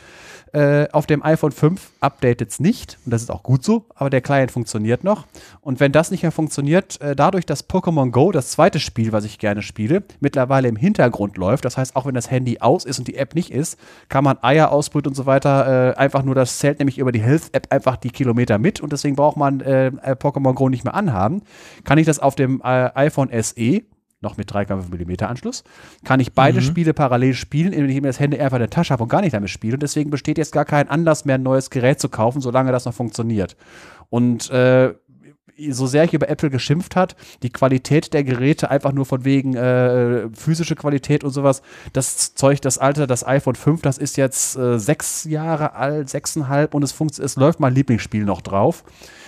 Äh, 0.54 0.90
auf 0.92 1.06
dem 1.06 1.24
iPhone 1.24 1.54
5 1.54 1.92
updatet 2.02 2.50
es 2.50 2.60
nicht. 2.60 2.98
Und 3.06 3.12
das 3.12 3.22
ist 3.22 3.32
auch 3.32 3.44
gut 3.44 3.64
so, 3.64 3.86
aber 3.96 4.10
der 4.10 4.20
Client 4.20 4.52
funktioniert 4.52 5.04
noch. 5.04 5.26
Und 5.62 5.80
wenn 5.80 5.94
das 5.94 6.12
nicht 6.12 6.24
mehr 6.24 6.32
funktioniert, 6.32 7.00
äh, 7.00 7.16
dadurch, 7.16 7.46
dass 7.46 7.70
Pokémon 7.70 8.12
Go, 8.12 8.34
das 8.34 8.52
zweite 8.52 8.80
Spiel, 8.80 9.14
was 9.14 9.24
ich 9.24 9.40
gerne 9.40 9.62
spiele, 9.62 10.04
mittlerweile 10.20 10.68
im 10.68 10.76
Hintergrund 10.76 11.38
läuft, 11.38 11.64
das 11.64 11.78
heißt, 11.78 11.96
auch 11.96 12.06
wenn 12.06 12.16
das 12.16 12.30
Handy 12.30 12.60
aus 12.60 12.84
ist 12.84 13.00
und 13.00 13.08
die 13.08 13.16
App 13.16 13.34
nicht 13.34 13.52
ist, 13.52 13.80
kann 14.10 14.26
man 14.26 14.38
Eier 14.42 14.72
ausbrüten 14.74 15.12
und 15.12 15.16
so 15.16 15.26
weiter, 15.26 15.92
äh, 15.92 15.98
einfach 15.98 16.24
nur, 16.24 16.36
das 16.36 16.60
zählt 16.60 16.80
nämlich 16.80 16.98
über 16.98 17.14
die 17.14 17.22
Health-App 17.22 17.68
einfach 17.72 17.96
die 17.96 18.10
Kilometer 18.10 18.58
mit 18.58 18.82
und 18.82 18.92
deswegen 18.92 19.16
braucht 19.16 19.38
man 19.38 19.62
äh, 19.62 19.88
äh, 19.88 19.92
Pokémon 20.16 20.54
Go 20.54 20.68
nicht 20.68 20.84
mehr 20.84 20.96
anhaben. 20.96 21.44
Kann 21.86 21.98
ich 21.98 22.06
das 22.06 22.20
auf 22.20 22.36
dem 22.36 22.62
äh, 22.62 22.90
iPhone 22.96 23.30
SE 23.42 23.84
noch 24.22 24.38
mit 24.38 24.52
3,5 24.52 24.90
mm 24.90 25.26
Anschluss, 25.26 25.64
kann 26.06 26.20
ich 26.20 26.34
beide 26.34 26.62
Spiele 26.62 26.94
parallel 26.94 27.34
spielen, 27.34 27.74
indem 27.74 27.90
ich 27.90 28.02
mir 28.02 28.08
das 28.08 28.20
Handy 28.20 28.40
einfach 28.40 28.58
in 28.58 28.62
der 28.62 28.70
Tasche 28.70 28.94
habe 28.94 29.04
und 29.04 29.10
gar 29.10 29.22
nicht 29.22 29.34
damit 29.34 29.50
spiele. 29.50 29.74
Und 29.74 29.84
deswegen 29.84 30.10
besteht 30.10 30.38
jetzt 30.38 30.54
gar 30.54 30.66
kein 30.66 30.88
Anlass 30.90 31.26
mehr, 31.26 31.36
ein 31.36 31.44
neues 31.44 31.70
Gerät 31.70 32.00
zu 32.00 32.10
kaufen, 32.10 32.42
solange 32.42 32.72
das 32.72 32.86
noch 32.86 32.94
funktioniert. 32.94 33.58
Und 34.10 34.50
äh, 34.52 34.94
so 35.70 35.88
sehr 35.88 36.04
ich 36.04 36.14
über 36.14 36.30
Apple 36.30 36.50
geschimpft 36.50 36.96
hat, 36.96 37.16
die 37.44 37.50
Qualität 37.50 38.14
der 38.14 38.24
Geräte 38.24 38.72
einfach 38.72 38.92
nur 38.92 39.06
von 39.06 39.26
wegen 39.26 39.56
äh, 39.56 40.30
physische 40.34 40.76
Qualität 40.76 41.24
und 41.24 41.32
sowas, 41.32 41.62
das 41.94 42.36
Zeug, 42.36 42.62
das 42.62 42.78
alte, 42.78 43.08
das 43.08 43.26
iPhone 43.26 43.56
5, 43.56 43.82
das 43.82 43.98
ist 43.98 44.18
jetzt 44.18 44.58
äh, 44.58 44.80
sechs 44.80 45.26
Jahre 45.26 45.76
alt, 45.76 46.10
sechseinhalb 46.10 46.74
und 46.74 46.84
es, 46.84 46.92
funkt, 46.92 47.20
es 47.20 47.36
läuft 47.36 47.60
mein 47.60 47.74
Lieblingsspiel 47.74 48.26
noch 48.26 48.42
drauf. 48.42 48.84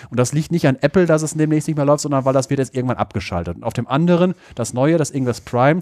Und 0.10 0.20
das 0.20 0.34
liegt 0.34 0.52
nicht 0.52 0.68
an 0.68 0.78
Apple, 0.82 1.06
dass 1.06 1.22
es 1.22 1.34
demnächst 1.34 1.68
nicht 1.68 1.78
mehr 1.78 1.86
läuft, 1.86 2.02
sondern 2.02 2.26
weil 2.26 2.34
das 2.34 2.50
wird 2.50 2.60
jetzt 2.60 2.76
irgendwann 2.76 2.98
abgeschaltet. 2.98 3.58
Und 3.58 3.64
auf 3.64 3.74
dem 3.74 3.88
anderen, 3.88 4.36
das 4.56 4.74
neue, 4.74 4.98
das 4.98 5.12
Ingress 5.12 5.42
Prime, 5.42 5.82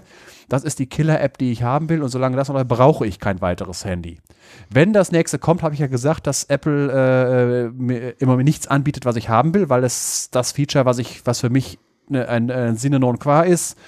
das 0.52 0.64
ist 0.64 0.78
die 0.78 0.86
Killer-App, 0.86 1.38
die 1.38 1.50
ich 1.50 1.62
haben 1.62 1.88
will 1.88 2.02
und 2.02 2.10
solange 2.10 2.36
das 2.36 2.48
noch 2.48 2.54
läuft, 2.54 2.68
brauche 2.68 3.06
ich 3.06 3.18
kein 3.18 3.40
weiteres 3.40 3.86
Handy. 3.86 4.18
Wenn 4.68 4.92
das 4.92 5.10
nächste 5.10 5.38
kommt, 5.38 5.62
habe 5.62 5.74
ich 5.74 5.80
ja 5.80 5.86
gesagt, 5.86 6.26
dass 6.26 6.44
Apple 6.44 6.92
äh, 6.92 7.68
mir 7.70 8.20
immer 8.20 8.36
nichts 8.36 8.66
anbietet, 8.66 9.06
was 9.06 9.16
ich 9.16 9.30
haben 9.30 9.54
will, 9.54 9.70
weil 9.70 9.82
es 9.82 10.28
das 10.30 10.52
Feature, 10.52 10.84
was 10.84 10.98
ich, 10.98 11.24
was 11.24 11.40
für 11.40 11.48
mich 11.48 11.78
ne, 12.08 12.28
ein, 12.28 12.50
ein 12.50 12.76
Sine 12.76 13.00
non 13.00 13.18
qua 13.18 13.42
ist, 13.42 13.78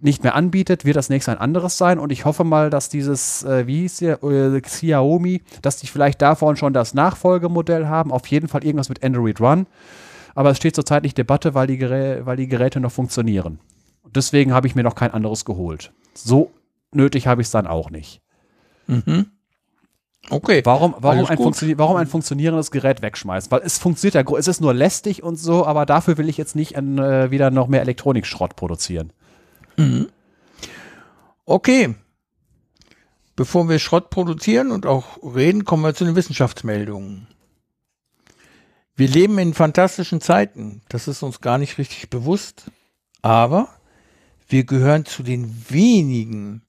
nicht 0.00 0.24
mehr 0.24 0.34
anbietet, 0.34 0.84
wird 0.84 0.96
das 0.96 1.08
nächste 1.08 1.30
ein 1.30 1.38
anderes 1.38 1.78
sein. 1.78 2.00
Und 2.00 2.10
ich 2.10 2.24
hoffe 2.24 2.42
mal, 2.42 2.68
dass 2.68 2.88
dieses, 2.88 3.44
äh, 3.44 3.68
wie 3.68 3.82
hieß 3.82 3.98
der, 3.98 4.24
äh, 4.24 4.60
Xiaomi, 4.60 5.42
dass 5.62 5.76
die 5.76 5.86
vielleicht 5.86 6.20
davon 6.20 6.56
schon 6.56 6.72
das 6.72 6.94
Nachfolgemodell 6.94 7.86
haben. 7.86 8.10
Auf 8.10 8.26
jeden 8.26 8.48
Fall 8.48 8.64
irgendwas 8.64 8.88
mit 8.88 9.04
Android 9.04 9.40
Run. 9.40 9.66
Aber 10.34 10.50
es 10.50 10.56
steht 10.56 10.74
zurzeit 10.74 11.04
nicht 11.04 11.16
Debatte, 11.16 11.54
weil 11.54 11.68
die, 11.68 11.78
Gerä 11.78 12.22
weil 12.24 12.36
die 12.36 12.48
Geräte 12.48 12.80
noch 12.80 12.90
funktionieren. 12.90 13.60
Deswegen 14.14 14.52
habe 14.52 14.66
ich 14.66 14.74
mir 14.74 14.82
noch 14.82 14.94
kein 14.94 15.12
anderes 15.12 15.44
geholt. 15.44 15.92
So 16.14 16.50
nötig 16.92 17.26
habe 17.26 17.40
ich 17.40 17.48
es 17.48 17.52
dann 17.52 17.66
auch 17.66 17.90
nicht. 17.90 18.20
Mhm. 18.86 19.26
Okay. 20.30 20.62
Warum, 20.64 20.94
warum, 20.98 21.26
ein 21.26 21.38
warum 21.78 21.96
ein 21.96 22.06
funktionierendes 22.06 22.70
Gerät 22.70 23.02
wegschmeißen? 23.02 23.50
Weil 23.50 23.62
es 23.64 23.78
funktioniert 23.78 24.14
ja, 24.14 24.36
es 24.36 24.46
ist 24.46 24.60
nur 24.60 24.72
lästig 24.72 25.22
und 25.22 25.36
so, 25.36 25.66
aber 25.66 25.84
dafür 25.84 26.16
will 26.16 26.28
ich 26.28 26.36
jetzt 26.36 26.54
nicht 26.54 26.76
ein, 26.76 26.98
äh, 26.98 27.30
wieder 27.30 27.50
noch 27.50 27.66
mehr 27.66 27.80
Elektronikschrott 27.80 28.54
produzieren. 28.54 29.12
Okay. 31.44 31.94
Bevor 33.34 33.68
wir 33.68 33.78
Schrott 33.78 34.10
produzieren 34.10 34.70
und 34.70 34.86
auch 34.86 35.18
reden, 35.22 35.64
kommen 35.64 35.82
wir 35.82 35.94
zu 35.94 36.04
den 36.04 36.14
Wissenschaftsmeldungen. 36.14 37.26
Wir 38.94 39.08
leben 39.08 39.38
in 39.38 39.54
fantastischen 39.54 40.20
Zeiten. 40.20 40.82
Das 40.88 41.08
ist 41.08 41.22
uns 41.22 41.40
gar 41.40 41.58
nicht 41.58 41.78
richtig 41.78 42.10
bewusst. 42.10 42.70
Aber 43.22 43.68
wir 44.52 44.64
gehören 44.64 45.06
zu 45.06 45.22
den 45.22 45.64
wenigen 45.70 46.62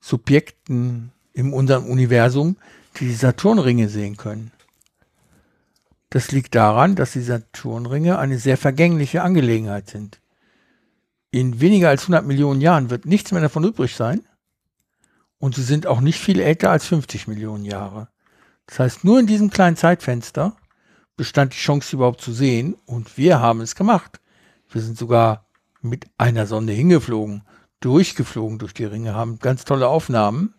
Subjekten 0.00 1.10
in 1.32 1.52
unserem 1.52 1.86
Universum, 1.86 2.56
die 2.98 3.06
die 3.06 3.14
Saturnringe 3.14 3.88
sehen 3.88 4.16
können. 4.16 4.52
Das 6.10 6.30
liegt 6.30 6.54
daran, 6.54 6.94
dass 6.94 7.12
die 7.12 7.22
Saturnringe 7.22 8.18
eine 8.18 8.38
sehr 8.38 8.58
vergängliche 8.58 9.22
Angelegenheit 9.22 9.88
sind. 9.88 10.20
In 11.30 11.60
weniger 11.62 11.88
als 11.88 12.02
100 12.02 12.26
Millionen 12.26 12.60
Jahren 12.60 12.90
wird 12.90 13.06
nichts 13.06 13.32
mehr 13.32 13.40
davon 13.40 13.64
übrig 13.64 13.96
sein. 13.96 14.20
Und 15.38 15.54
sie 15.54 15.62
sind 15.62 15.86
auch 15.86 16.02
nicht 16.02 16.20
viel 16.20 16.38
älter 16.38 16.70
als 16.70 16.84
50 16.86 17.26
Millionen 17.26 17.64
Jahre. 17.64 18.08
Das 18.66 18.78
heißt, 18.78 19.04
nur 19.04 19.18
in 19.18 19.26
diesem 19.26 19.48
kleinen 19.48 19.78
Zeitfenster 19.78 20.54
bestand 21.16 21.54
die 21.54 21.58
Chance, 21.58 21.88
sie 21.88 21.96
überhaupt 21.96 22.20
zu 22.20 22.32
sehen. 22.32 22.76
Und 22.84 23.16
wir 23.16 23.40
haben 23.40 23.62
es 23.62 23.74
gemacht. 23.74 24.20
Wir 24.70 24.82
sind 24.82 24.98
sogar 24.98 25.46
mit 25.82 26.06
einer 26.18 26.46
Sonde 26.46 26.72
hingeflogen, 26.72 27.42
durchgeflogen 27.80 28.58
durch 28.58 28.74
die 28.74 28.84
Ringe, 28.84 29.14
haben 29.14 29.38
ganz 29.38 29.64
tolle 29.64 29.88
Aufnahmen. 29.88 30.54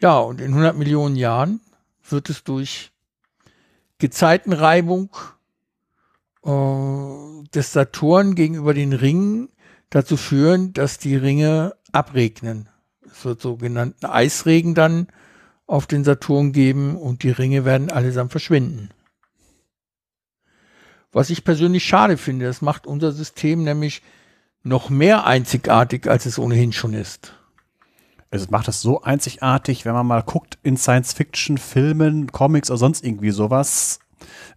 Ja, 0.00 0.18
und 0.18 0.40
in 0.40 0.48
100 0.48 0.76
Millionen 0.76 1.16
Jahren 1.16 1.60
wird 2.08 2.28
es 2.28 2.44
durch 2.44 2.92
Gezeitenreibung 3.98 5.10
äh, 6.44 7.48
des 7.54 7.72
Saturn 7.72 8.34
gegenüber 8.34 8.74
den 8.74 8.92
Ringen 8.92 9.48
dazu 9.90 10.16
führen, 10.16 10.72
dass 10.72 10.98
die 10.98 11.16
Ringe 11.16 11.74
abregnen. 11.92 12.68
Es 13.06 13.24
wird 13.24 13.40
sogenannten 13.40 14.06
Eisregen 14.06 14.74
dann 14.74 15.06
auf 15.66 15.86
den 15.86 16.04
Saturn 16.04 16.52
geben 16.52 16.96
und 16.96 17.22
die 17.22 17.30
Ringe 17.30 17.64
werden 17.64 17.90
allesamt 17.90 18.32
verschwinden. 18.32 18.90
Was 21.14 21.30
ich 21.30 21.44
persönlich 21.44 21.84
schade 21.84 22.16
finde, 22.16 22.44
das 22.44 22.60
macht 22.60 22.88
unser 22.88 23.12
System 23.12 23.62
nämlich 23.62 24.02
noch 24.64 24.90
mehr 24.90 25.26
einzigartig, 25.26 26.08
als 26.08 26.26
es 26.26 26.40
ohnehin 26.40 26.72
schon 26.72 26.92
ist. 26.92 27.34
Es 28.30 28.50
macht 28.50 28.66
es 28.66 28.82
so 28.82 29.02
einzigartig, 29.02 29.84
wenn 29.84 29.94
man 29.94 30.08
mal 30.08 30.22
guckt 30.24 30.58
in 30.64 30.76
Science-Fiction-Filmen, 30.76 32.32
Comics 32.32 32.68
oder 32.68 32.78
sonst 32.78 33.04
irgendwie 33.04 33.30
sowas, 33.30 34.00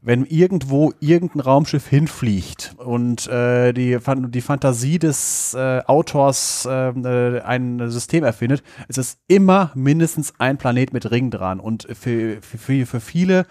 wenn 0.01 0.26
irgendwo 0.26 0.93
irgendein 0.99 1.41
Raumschiff 1.41 1.88
hinfliegt 1.88 2.74
und 2.78 3.28
äh, 3.28 3.72
die, 3.74 3.99
die 4.30 4.41
Fantasie 4.41 4.97
des 4.97 5.53
äh, 5.53 5.84
Autors 5.86 6.68
äh, 6.68 6.89
äh, 6.89 7.41
ein 7.41 7.91
System 7.91 8.24
erfindet, 8.24 8.64
ist 8.88 8.97
es 8.97 9.18
immer 9.28 9.72
mindestens 9.76 10.34
ein 10.39 10.58
Planet 10.58 10.91
mit 10.91 11.12
Ring 11.12 11.30
dran. 11.30 11.60
Und 11.60 11.88
für, 11.93 12.41
für, 12.41 12.88
für 12.88 12.99
viele 12.99 13.45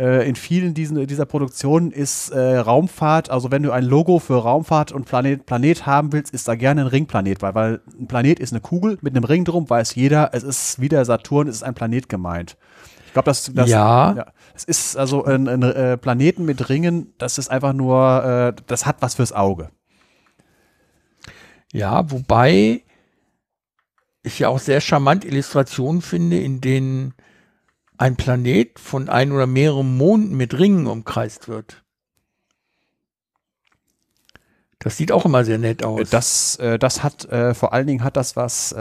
äh, 0.00 0.26
in 0.26 0.34
vielen 0.34 0.72
diesen, 0.72 1.06
dieser 1.06 1.26
Produktionen 1.26 1.92
ist 1.92 2.30
äh, 2.30 2.56
Raumfahrt, 2.56 3.28
also 3.28 3.50
wenn 3.50 3.62
du 3.62 3.70
ein 3.70 3.84
Logo 3.84 4.18
für 4.18 4.42
Raumfahrt 4.42 4.92
und 4.92 5.04
Planet, 5.04 5.44
Planet 5.44 5.84
haben 5.84 6.12
willst, 6.14 6.32
ist 6.32 6.48
da 6.48 6.54
gerne 6.54 6.80
ein 6.80 6.86
Ringplanet, 6.86 7.42
weil, 7.42 7.54
weil 7.54 7.80
ein 8.00 8.06
Planet 8.06 8.40
ist 8.40 8.52
eine 8.52 8.62
Kugel 8.62 8.96
mit 9.02 9.14
einem 9.14 9.24
Ring 9.24 9.44
drum, 9.44 9.68
weiß 9.68 9.94
jeder, 9.94 10.30
es 10.32 10.42
ist 10.42 10.80
wie 10.80 10.88
der 10.88 11.04
Saturn, 11.04 11.48
es 11.48 11.56
ist 11.56 11.62
ein 11.64 11.74
Planet 11.74 12.08
gemeint. 12.08 12.56
Ich 13.06 13.12
glaube, 13.12 13.26
das, 13.26 13.52
das, 13.54 13.68
Ja. 13.68 14.32
es 14.54 14.64
ist 14.64 14.96
also 14.96 15.24
ein, 15.24 15.48
ein 15.48 15.62
äh, 15.62 15.98
Planeten 15.98 16.46
mit 16.46 16.70
Ringen, 16.70 17.12
das 17.18 17.36
ist 17.36 17.50
einfach 17.50 17.74
nur, 17.74 18.24
äh, 18.56 18.62
das 18.68 18.86
hat 18.86 19.02
was 19.02 19.16
fürs 19.16 19.32
Auge. 19.32 19.68
Ja, 21.72 22.10
wobei 22.10 22.84
ich 24.22 24.38
ja 24.38 24.48
auch 24.48 24.58
sehr 24.58 24.80
charmant 24.80 25.26
Illustrationen 25.26 26.00
finde, 26.00 26.38
in 26.38 26.62
denen 26.62 27.14
ein 28.00 28.16
Planet 28.16 28.78
von 28.78 29.10
ein 29.10 29.30
oder 29.30 29.46
mehreren 29.46 29.98
Monden 29.98 30.34
mit 30.34 30.58
Ringen 30.58 30.86
umkreist 30.86 31.48
wird. 31.48 31.84
Das 34.82 34.96
sieht 34.96 35.12
auch 35.12 35.26
immer 35.26 35.44
sehr 35.44 35.58
nett 35.58 35.84
aus. 35.84 36.08
Das, 36.08 36.56
äh, 36.56 36.78
das 36.78 37.02
hat, 37.02 37.26
äh, 37.26 37.52
vor 37.52 37.74
allen 37.74 37.86
Dingen 37.86 38.02
hat 38.02 38.16
das 38.16 38.34
was, 38.34 38.72
äh, 38.72 38.78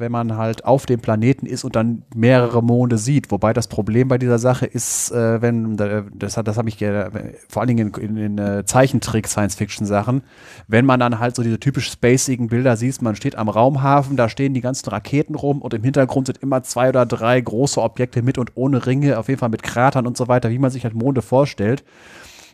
wenn 0.00 0.10
man 0.10 0.36
halt 0.36 0.64
auf 0.64 0.86
dem 0.86 0.98
Planeten 0.98 1.46
ist 1.46 1.62
und 1.62 1.76
dann 1.76 2.02
mehrere 2.16 2.64
Monde 2.64 2.98
sieht. 2.98 3.30
Wobei 3.30 3.52
das 3.52 3.68
Problem 3.68 4.08
bei 4.08 4.18
dieser 4.18 4.40
Sache 4.40 4.66
ist, 4.66 5.12
wenn, 5.12 5.76
das 5.76 6.36
hat, 6.36 6.48
das 6.48 6.56
habe 6.56 6.68
ich 6.68 6.78
vor 6.78 7.62
allen 7.62 7.68
Dingen 7.68 7.92
in, 7.94 8.16
in, 8.16 8.16
in 8.16 8.38
äh, 8.38 8.64
Zeichentrick-Science-Fiction-Sachen, 8.64 10.22
wenn 10.66 10.84
man 10.84 10.98
dann 10.98 11.20
halt 11.20 11.36
so 11.36 11.44
diese 11.44 11.60
typisch 11.60 11.92
spacigen 11.92 12.48
Bilder 12.48 12.76
sieht, 12.76 13.00
man 13.00 13.14
steht 13.14 13.36
am 13.36 13.48
Raumhafen, 13.48 14.16
da 14.16 14.28
stehen 14.28 14.52
die 14.52 14.60
ganzen 14.60 14.88
Raketen 14.88 15.36
rum 15.36 15.62
und 15.62 15.74
im 15.74 15.84
Hintergrund 15.84 16.26
sind 16.26 16.38
immer 16.38 16.64
zwei 16.64 16.88
oder 16.88 17.06
drei 17.06 17.40
große 17.40 17.80
Objekte 17.80 18.22
mit 18.22 18.38
und 18.38 18.52
ohne 18.56 18.84
Ringe, 18.84 19.16
auf 19.16 19.28
jeden 19.28 19.38
Fall 19.38 19.50
mit 19.50 19.62
Kratern 19.62 20.08
und 20.08 20.16
so 20.16 20.26
weiter, 20.26 20.50
wie 20.50 20.58
man 20.58 20.72
sich 20.72 20.82
halt 20.82 20.94
Monde 20.94 21.22
vorstellt. 21.22 21.84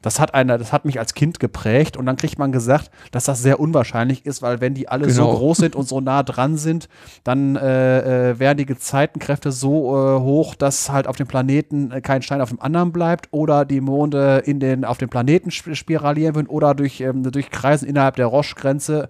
Das 0.03 0.20
hat 0.20 0.34
einer, 0.34 0.59
das 0.59 0.72
hat 0.72 0.84
mich 0.84 0.98
als 0.98 1.14
Kind 1.14 1.40
geprägt 1.40 1.96
und 1.96 2.05
dann 2.07 2.16
kriegt 2.16 2.38
man 2.38 2.53
gesagt, 2.53 2.90
dass 3.12 3.24
das 3.24 3.40
sehr 3.40 3.59
unwahrscheinlich 3.61 4.26
ist, 4.26 4.42
weil 4.42 4.61
wenn 4.61 4.74
die 4.74 4.88
alle 4.88 5.09
so 5.09 5.22
Genau. 5.22 5.36
groß 5.38 5.59
sind 5.59 5.76
und 5.76 5.88
so 5.88 6.00
nah 6.00 6.22
dran 6.22 6.57
sind, 6.57 6.88
dann 7.24 7.57
äh, 7.57 8.30
äh, 8.32 8.38
wären 8.38 8.57
die 8.57 8.66
Gezeitenkräfte 8.66 9.53
so 9.53 9.96
äh, 9.96 10.20
hoch, 10.20 10.55
dass 10.55 10.90
halt 10.90 11.07
auf 11.07 11.16
dem 11.16 11.26
Planeten 11.26 11.90
äh, 11.92 12.00
kein 12.00 12.22
Stein 12.22 12.40
auf 12.40 12.48
dem 12.50 12.61
anderen 12.61 12.92
bleibt 12.92 13.28
oder 13.30 13.64
die 13.64 13.80
Monde 13.80 14.42
in 14.44 14.61
den 14.61 14.84
auf 14.84 14.98
dem 14.98 15.09
Planeten 15.09 15.50
sp- 15.55 15.74
spiralieren 15.74 16.34
würden 16.34 16.48
oder 16.48 16.74
durch 16.74 17.00
ähm, 17.00 17.22
durch 17.22 17.50
Kreisen 17.50 17.88
innerhalb 17.88 18.16
der 18.16 18.26
Roche-Grenze 18.26 19.09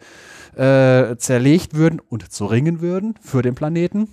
äh, 0.56 1.16
zerlegt 1.16 1.74
würden 1.74 2.00
und 2.08 2.30
zu 2.30 2.44
Ringen 2.46 2.80
würden 2.80 3.14
für 3.22 3.42
den 3.42 3.54
Planeten. 3.54 4.08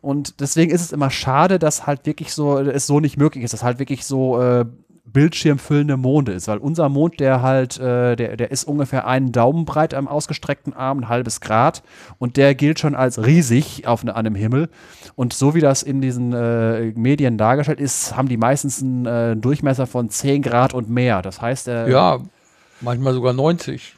Und 0.00 0.40
deswegen 0.40 0.72
ist 0.72 0.80
es 0.80 0.90
immer 0.92 1.10
schade, 1.10 1.60
dass 1.60 1.86
halt 1.86 2.06
wirklich 2.06 2.32
so, 2.32 2.58
es 2.58 2.88
so 2.88 2.98
nicht 2.98 3.16
möglich 3.18 3.44
ist, 3.44 3.52
dass 3.54 3.62
halt 3.62 3.78
wirklich 3.78 4.04
so 4.04 4.40
äh, 4.42 4.64
bildschirmfüllende 5.04 5.96
Monde 5.96 6.32
ist, 6.32 6.48
weil 6.48 6.58
unser 6.58 6.88
Mond, 6.88 7.18
der 7.18 7.42
halt, 7.42 7.78
äh, 7.78 8.14
der, 8.14 8.36
der 8.36 8.50
ist 8.50 8.64
ungefähr 8.64 9.06
einen 9.06 9.32
Daumen 9.32 9.64
breit 9.64 9.94
am 9.94 10.06
ausgestreckten 10.06 10.72
Arm, 10.74 11.00
ein 11.00 11.08
halbes 11.08 11.40
Grad 11.40 11.82
und 12.18 12.36
der 12.36 12.54
gilt 12.54 12.78
schon 12.78 12.94
als 12.94 13.24
riesig 13.24 13.86
auf 13.86 14.04
ne, 14.04 14.14
dem 14.22 14.34
Himmel. 14.34 14.68
Und 15.16 15.32
so 15.32 15.54
wie 15.54 15.60
das 15.60 15.82
in 15.82 16.00
diesen 16.00 16.32
äh, 16.32 16.92
Medien 16.94 17.36
dargestellt 17.36 17.80
ist, 17.80 18.16
haben 18.16 18.28
die 18.28 18.36
meistens 18.36 18.80
einen 18.80 19.06
äh, 19.06 19.36
Durchmesser 19.36 19.86
von 19.86 20.08
10 20.08 20.42
Grad 20.42 20.72
und 20.72 20.88
mehr. 20.88 21.20
Das 21.20 21.40
heißt, 21.40 21.68
äh, 21.68 21.90
ja, 21.90 22.20
manchmal 22.80 23.12
sogar 23.12 23.32
90. 23.32 23.96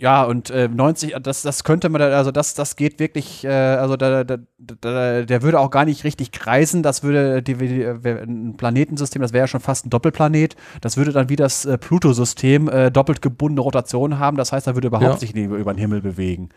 ja, 0.00 0.24
und 0.24 0.48
äh, 0.50 0.66
90, 0.68 1.14
das, 1.22 1.42
das 1.42 1.62
könnte 1.62 1.88
man, 1.90 2.00
da- 2.00 2.16
also 2.16 2.30
das, 2.32 2.54
das 2.54 2.74
geht 2.76 2.98
wirklich, 2.98 3.44
äh, 3.44 3.48
also 3.50 3.96
da, 3.96 4.24
da, 4.24 4.38
da, 4.58 5.22
der 5.22 5.42
würde 5.42 5.60
auch 5.60 5.70
gar 5.70 5.84
nicht 5.84 6.04
richtig 6.04 6.32
kreisen, 6.32 6.82
das 6.82 7.02
würde 7.02 7.42
die, 7.42 7.54
die, 7.54 7.84
wär 8.02 8.22
ein 8.22 8.56
Planetensystem, 8.56 9.20
das 9.20 9.32
wäre 9.32 9.44
ja 9.44 9.46
schon 9.48 9.60
fast 9.60 9.86
ein 9.86 9.90
Doppelplanet, 9.90 10.56
das 10.80 10.96
würde 10.96 11.12
dann 11.12 11.28
wie 11.28 11.36
das 11.36 11.64
äh, 11.66 11.76
Pluto-System 11.78 12.68
äh, 12.68 12.90
doppelt 12.90 13.20
gebundene 13.20 13.60
Rotation 13.60 14.18
haben, 14.18 14.36
das 14.36 14.52
heißt, 14.52 14.66
er 14.66 14.74
würde 14.74 14.88
überhaupt 14.88 15.10
Ja. 15.12 15.18
sich 15.18 15.34
über 15.36 15.72
den 15.74 15.78
Himmel 15.78 16.00
bewegen. 16.00 16.48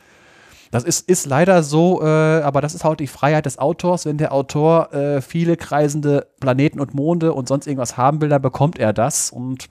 Das 0.73 0.83
ist, 0.83 1.07
ist 1.07 1.27
leider 1.27 1.61
so, 1.61 2.01
äh, 2.01 2.05
aber 2.07 2.59
das 2.59 2.73
ist 2.73 2.83
halt 2.83 2.99
die 2.99 3.05
Freiheit 3.05 3.45
des 3.45 3.59
Autors. 3.59 4.07
Wenn 4.07 4.17
der 4.17 4.33
Autor 4.33 4.91
äh, 4.91 5.21
viele 5.21 5.55
kreisende 5.55 6.25
Planeten 6.39 6.79
und 6.79 6.95
Monde 6.95 7.31
und 7.33 7.47
sonst 7.47 7.67
irgendwas 7.67 7.95
haben 7.95 8.21
will, 8.21 8.29
dann 8.29 8.41
bekommt 8.41 8.79
er 8.79 8.91
das. 8.91 9.29
Und 9.29 9.69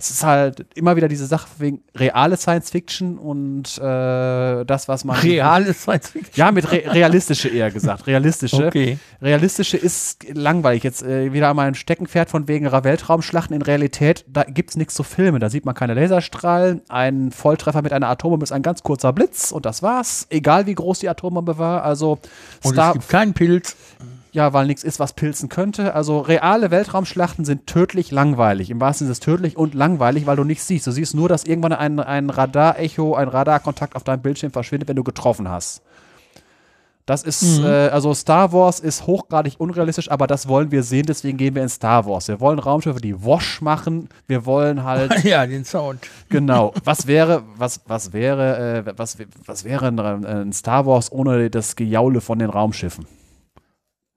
es 0.00 0.10
ist 0.10 0.24
halt 0.24 0.66
immer 0.74 0.96
wieder 0.96 1.06
diese 1.06 1.26
Sache 1.26 1.46
wegen 1.58 1.84
reale 1.96 2.36
Science 2.36 2.70
Fiction 2.70 3.16
und 3.16 3.78
äh, 3.78 4.64
das, 4.64 4.88
was 4.88 5.04
man. 5.04 5.16
Reale 5.20 5.72
Science 5.72 6.10
Fiction. 6.10 6.34
Ja, 6.34 6.50
mit 6.50 6.72
re 6.72 6.82
realistische 6.84 7.48
eher 7.48 7.70
gesagt. 7.70 8.08
Realistische. 8.08 8.66
Okay. 8.66 8.98
Realistische 9.22 9.76
ist 9.76 10.26
langweilig. 10.34 10.82
Jetzt 10.82 11.04
äh, 11.04 11.32
wieder 11.32 11.54
mal 11.54 11.68
ein 11.68 11.76
Steckenpferd 11.76 12.28
von 12.28 12.48
wegen 12.48 12.70
Weltraumschlachten. 12.72 13.54
In 13.54 13.62
Realität, 13.62 14.24
da 14.26 14.42
gibt 14.42 14.70
es 14.70 14.76
nichts 14.76 14.94
zu 14.94 15.04
filmen. 15.04 15.38
Da 15.38 15.48
sieht 15.48 15.64
man 15.64 15.76
keine 15.76 15.94
Laserstrahlen. 15.94 16.82
Ein 16.88 17.30
Volltreffer 17.30 17.82
mit 17.82 17.92
einer 17.92 18.08
Atombombe 18.08 18.42
ist 18.42 18.50
ein 18.50 18.62
ganz 18.62 18.82
kurzer 18.82 19.12
Blitz 19.12 19.52
und 19.52 19.64
das 19.64 19.80
war's. 19.82 20.26
Egal 20.40 20.64
wie 20.66 20.74
groß 20.74 21.00
die 21.00 21.08
Atombombe 21.10 21.58
war. 21.58 21.84
Also 21.84 22.18
Und 22.64 22.72
Star 22.72 22.88
es 22.88 22.92
gibt 22.94 23.08
keinen 23.10 23.34
Pilz. 23.34 23.76
ja, 24.32 24.52
weil 24.54 24.66
nichts 24.66 24.84
ist, 24.84 24.98
was 24.98 25.12
pilzen 25.12 25.50
könnte. 25.50 25.94
Also 25.94 26.20
reale 26.20 26.70
Weltraumschlachten 26.70 27.44
sind 27.44 27.66
tödlich 27.66 28.10
langweilig. 28.10 28.70
Im 28.70 28.80
wahrsten 28.80 29.06
Sinne 29.06 29.12
ist 29.12 29.22
tödlich 29.22 29.56
und 29.58 29.74
langweilig, 29.74 30.24
weil 30.24 30.36
du 30.36 30.44
nichts 30.44 30.66
siehst. 30.66 30.86
Du 30.86 30.92
siehst 30.92 31.14
nur, 31.14 31.28
dass 31.28 31.44
irgendwann 31.44 31.74
ein, 31.74 32.00
ein 32.00 32.30
Radar-Echo, 32.30 33.14
ein 33.14 33.28
Radarkontakt 33.28 33.96
auf 33.96 34.04
deinem 34.04 34.22
Bildschirm 34.22 34.50
verschwindet, 34.50 34.88
wenn 34.88 34.96
du 34.96 35.04
getroffen 35.04 35.48
hast. 35.48 35.82
Das 37.06 37.22
ist, 37.24 37.58
Mhm. 37.58 37.64
äh, 37.64 37.88
also 37.88 38.14
Star 38.14 38.52
Wars 38.52 38.78
ist 38.78 39.06
hochgradig 39.06 39.54
unrealistisch, 39.58 40.10
aber 40.10 40.26
das 40.28 40.46
wollen 40.46 40.70
wir 40.70 40.82
sehen, 40.84 41.06
deswegen 41.06 41.38
gehen 41.38 41.54
wir 41.54 41.62
in 41.62 41.68
Star 41.68 42.06
Wars. 42.06 42.28
Wir 42.28 42.38
wollen 42.40 42.58
Raumschiffe, 42.60 43.00
die 43.00 43.24
Wash 43.24 43.60
machen. 43.60 44.08
Wir 44.28 44.46
wollen 44.46 44.84
halt 44.84 45.10
Ja, 45.24 45.44
den 45.46 45.64
Sound. 45.64 46.00
Genau. 46.28 46.72
Was 46.84 47.06
wäre, 47.06 47.42
was, 47.56 47.80
was 47.86 48.12
wäre, 48.12 48.84
äh, 48.86 48.92
was, 48.96 49.16
was 49.46 49.64
wäre 49.64 49.88
ein, 49.88 49.98
ein 50.24 50.52
Star 50.52 50.86
Wars 50.86 51.10
ohne 51.10 51.50
das 51.50 51.74
Gejaule 51.74 52.20
von 52.20 52.38
den 52.38 52.50
Raumschiffen? 52.50 53.06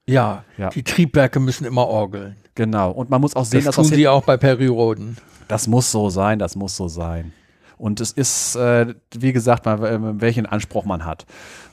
Ja, 0.06 0.44
Ja. 0.58 0.70
die 0.70 0.84
Triebwerke 0.84 1.40
müssen 1.40 1.66
immer 1.66 1.88
orgeln. 1.88 2.36
Genau. 2.56 2.92
Und 2.92 3.10
man 3.10 3.22
muss 3.22 3.36
auch 3.36 3.46
sehen, 3.46 3.60
Das 3.64 3.68
dass 3.68 3.76
tun 3.76 3.86
das 3.90 3.96
sie 3.96 4.08
auch 4.08 4.24
bei 4.24 4.38
Perioden. 4.38 5.18
Das 5.48 5.68
muss 5.68 5.92
so 5.92 6.10
sein, 6.10 6.38
das 6.40 6.56
muss 6.56 6.76
so 6.76 6.88
sein. 6.88 7.34
Und 7.78 8.00
es 8.00 8.12
ist, 8.12 8.56
äh, 8.56 8.94
wie 9.16 9.34
gesagt, 9.34 9.66
mal, 9.66 9.84
äh, 9.86 10.22
welchen 10.22 10.46
Anspruch 10.46 10.86
man 10.86 11.06
hat. 11.06 11.26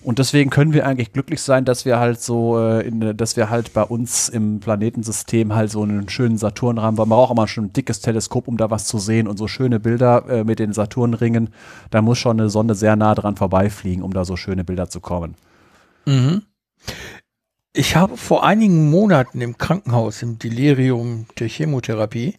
Und 0.02 0.18
deswegen 0.18 0.50
können 0.50 0.72
wir 0.72 0.86
eigentlich 0.86 1.12
glücklich 1.12 1.42
sein, 1.42 1.64
dass 1.64 1.84
wir 1.84 1.98
halt 1.98 2.20
so, 2.20 2.58
äh, 2.58 2.86
in, 2.86 3.16
dass 3.16 3.36
wir 3.36 3.50
halt 3.50 3.72
bei 3.74 3.82
uns 3.82 4.28
im 4.28 4.60
Planetensystem 4.60 5.54
halt 5.54 5.70
so 5.70 5.82
einen 5.82 6.08
schönen 6.08 6.38
Saturn 6.38 6.80
haben, 6.80 6.96
weil 6.96 7.06
man 7.06 7.18
braucht 7.18 7.32
immer 7.32 7.48
schon 7.48 7.66
ein 7.66 7.72
dickes 7.72 8.00
Teleskop, 8.00 8.48
um 8.48 8.56
da 8.56 8.70
was 8.70 8.86
zu 8.86 8.98
sehen 8.98 9.28
und 9.28 9.36
so 9.36 9.46
schöne 9.46 9.78
Bilder 9.78 10.24
äh, 10.28 10.44
mit 10.44 10.58
den 10.58 10.72
Saturnringen. 10.72 11.50
Da 11.90 12.00
muss 12.00 12.18
schon 12.18 12.40
eine 12.40 12.48
Sonde 12.48 12.74
sehr 12.74 12.96
nah 12.96 13.14
dran 13.14 13.36
vorbeifliegen, 13.36 14.02
um 14.02 14.12
da 14.12 14.24
so 14.24 14.36
schöne 14.36 14.64
Bilder 14.64 14.88
zu 14.88 15.00
kommen. 15.00 15.34
Mhm. 16.06 16.42
Ich 17.72 17.94
habe 17.94 18.16
vor 18.16 18.42
einigen 18.42 18.90
Monaten 18.90 19.40
im 19.40 19.56
Krankenhaus, 19.56 20.22
im 20.22 20.38
Delirium 20.38 21.26
der 21.38 21.48
Chemotherapie, 21.48 22.34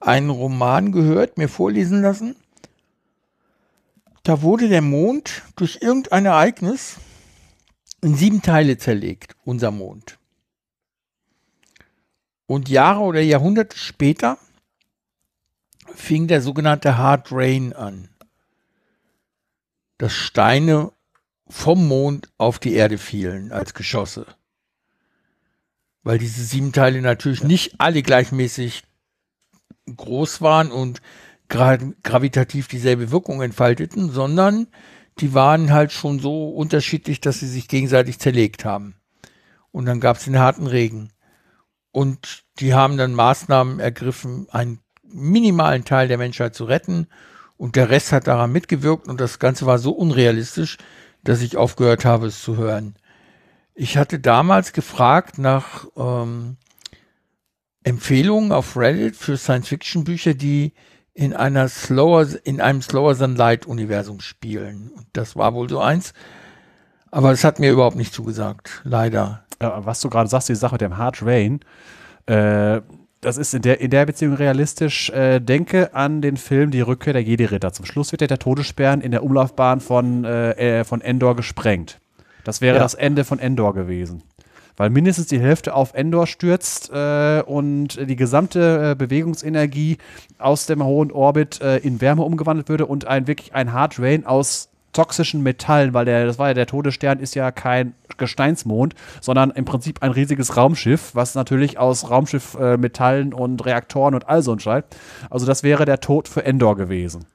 einen 0.00 0.30
Roman 0.30 0.92
gehört, 0.92 1.38
mir 1.38 1.48
vorlesen 1.48 2.02
lassen. 2.02 2.34
Da 4.22 4.42
wurde 4.42 4.68
der 4.68 4.82
Mond 4.82 5.42
durch 5.56 5.78
irgendein 5.80 6.26
Ereignis 6.26 6.96
in 8.02 8.14
sieben 8.14 8.42
Teile 8.42 8.76
zerlegt, 8.76 9.36
unser 9.44 9.70
Mond. 9.70 10.18
Und 12.46 12.68
Jahre 12.68 13.00
oder 13.00 13.20
Jahrhunderte 13.20 13.78
später 13.78 14.38
fing 15.94 16.26
der 16.26 16.42
sogenannte 16.42 16.98
Hard 16.98 17.28
Rain 17.30 17.72
an. 17.72 18.08
Dass 19.98 20.12
Steine 20.12 20.92
vom 21.48 21.86
Mond 21.86 22.30
auf 22.38 22.58
die 22.58 22.74
Erde 22.74 22.98
fielen 22.98 23.52
als 23.52 23.74
Geschosse. 23.74 24.26
Weil 26.02 26.18
diese 26.18 26.42
sieben 26.42 26.72
Teile 26.72 27.02
natürlich 27.02 27.42
nicht 27.42 27.78
alle 27.78 28.02
gleichmäßig 28.02 28.84
groß 29.96 30.40
waren 30.40 30.72
und 30.72 31.02
gra 31.50 31.76
gravitativ 32.02 32.68
dieselbe 32.68 33.10
Wirkung 33.10 33.42
entfalteten, 33.42 34.10
sondern 34.10 34.68
die 35.18 35.34
waren 35.34 35.70
halt 35.70 35.92
schon 35.92 36.18
so 36.18 36.48
unterschiedlich, 36.48 37.20
dass 37.20 37.40
sie 37.40 37.48
sich 37.48 37.68
gegenseitig 37.68 38.18
zerlegt 38.18 38.64
haben. 38.64 38.94
Und 39.70 39.84
dann 39.84 40.00
gab 40.00 40.16
es 40.16 40.24
den 40.24 40.38
harten 40.38 40.66
Regen. 40.66 41.10
Und 41.92 42.44
die 42.58 42.72
haben 42.72 42.96
dann 42.96 43.14
Maßnahmen 43.14 43.80
ergriffen, 43.80 44.46
einen 44.50 44.78
minimalen 45.02 45.84
Teil 45.84 46.08
der 46.08 46.18
Menschheit 46.18 46.54
zu 46.54 46.64
retten. 46.64 47.08
Und 47.56 47.76
der 47.76 47.90
Rest 47.90 48.12
hat 48.12 48.28
daran 48.28 48.52
mitgewirkt. 48.52 49.08
Und 49.08 49.20
das 49.20 49.38
Ganze 49.38 49.66
war 49.66 49.78
so 49.78 49.90
unrealistisch, 49.90 50.78
dass 51.22 51.42
ich 51.42 51.56
aufgehört 51.56 52.04
habe, 52.04 52.26
es 52.26 52.42
zu 52.42 52.56
hören. 52.56 52.94
Ich 53.74 53.96
hatte 53.96 54.18
damals 54.18 54.72
gefragt 54.72 55.38
nach 55.38 55.86
ähm, 55.96 56.56
Empfehlungen 57.82 58.52
auf 58.52 58.76
Reddit 58.76 59.16
für 59.16 59.36
Science-Fiction-Bücher, 59.36 60.34
die 60.34 60.72
in 61.20 61.34
einer 61.34 61.68
slower, 61.68 62.26
in 62.44 62.62
einem 62.62 62.80
Slower 62.80 63.14
Than 63.14 63.36
Light 63.36 63.66
Universum 63.66 64.20
spielen. 64.20 64.90
Und 64.96 65.04
das 65.12 65.36
war 65.36 65.52
wohl 65.52 65.68
so 65.68 65.78
eins. 65.78 66.14
Aber 67.10 67.30
es 67.30 67.44
hat 67.44 67.58
mir 67.58 67.70
überhaupt 67.70 67.96
nicht 67.96 68.14
zugesagt. 68.14 68.80
Leider. 68.84 69.44
Äh, 69.58 69.68
was 69.76 70.00
du 70.00 70.08
gerade 70.08 70.30
sagst, 70.30 70.48
die 70.48 70.54
Sache 70.54 70.76
mit 70.76 70.80
dem 70.80 70.96
Hard 70.96 71.22
Rain, 71.22 71.60
äh, 72.24 72.80
das 73.20 73.36
ist 73.36 73.52
in 73.52 73.60
der, 73.60 73.82
in 73.82 73.90
der 73.90 74.06
Beziehung 74.06 74.32
realistisch. 74.32 75.10
Äh, 75.10 75.40
denke 75.40 75.94
an 75.94 76.22
den 76.22 76.38
Film 76.38 76.70
Die 76.70 76.80
Rückkehr 76.80 77.12
der 77.12 77.22
Jedi-Ritter. 77.22 77.70
Zum 77.74 77.84
Schluss 77.84 78.12
wird 78.12 78.22
ja 78.22 78.26
der 78.26 78.38
Todesstern 78.38 79.02
in 79.02 79.10
der 79.10 79.22
Umlaufbahn 79.22 79.80
von, 79.80 80.24
äh, 80.24 80.80
äh, 80.80 80.84
von 80.84 81.02
Endor 81.02 81.36
gesprengt. 81.36 81.98
Das 82.44 82.62
wäre 82.62 82.76
Ja. 82.76 82.82
das 82.82 82.94
Ende 82.94 83.24
von 83.24 83.38
Endor 83.38 83.74
gewesen. 83.74 84.22
Weil 84.80 84.88
mindestens 84.88 85.26
die 85.26 85.38
Hälfte 85.38 85.74
auf 85.74 85.92
Endor 85.92 86.26
stürzt 86.26 86.90
äh, 86.90 87.42
und 87.44 88.00
die 88.08 88.16
gesamte 88.16 88.92
äh, 88.92 88.94
Bewegungsenergie 88.94 89.98
aus 90.38 90.64
dem 90.64 90.82
hohen 90.82 91.12
Orbit 91.12 91.60
äh, 91.60 91.76
in 91.76 92.00
Wärme 92.00 92.22
umgewandelt 92.22 92.70
würde 92.70 92.86
und 92.86 93.06
ein 93.06 93.26
wirklich 93.26 93.54
ein 93.54 93.74
Hard 93.74 94.00
Rain 94.00 94.24
aus 94.24 94.70
toxischen 94.94 95.42
Metallen, 95.42 95.92
weil 95.92 96.06
der, 96.06 96.24
das 96.24 96.38
war 96.38 96.48
ja 96.48 96.54
der 96.54 96.66
Todesstern, 96.66 97.18
ist 97.18 97.34
ja 97.34 97.50
kein 97.50 97.92
Gesteinsmond, 98.16 98.94
sondern 99.20 99.50
im 99.50 99.66
Prinzip 99.66 100.02
ein 100.02 100.12
riesiges 100.12 100.56
Raumschiff, 100.56 101.14
was 101.14 101.34
natürlich 101.34 101.78
aus 101.78 102.08
Raumschiffmetallen 102.08 103.32
äh, 103.32 103.34
und 103.34 103.62
Reaktoren 103.66 104.14
und 104.14 104.30
all 104.30 104.40
so 104.40 104.52
ein 104.52 104.60
Scheiß. 104.60 104.84
Also 105.28 105.44
das 105.44 105.62
wäre 105.62 105.84
der 105.84 106.00
Tod 106.00 106.26
für 106.26 106.46
Endor 106.46 106.76
gewesen. 106.76 107.26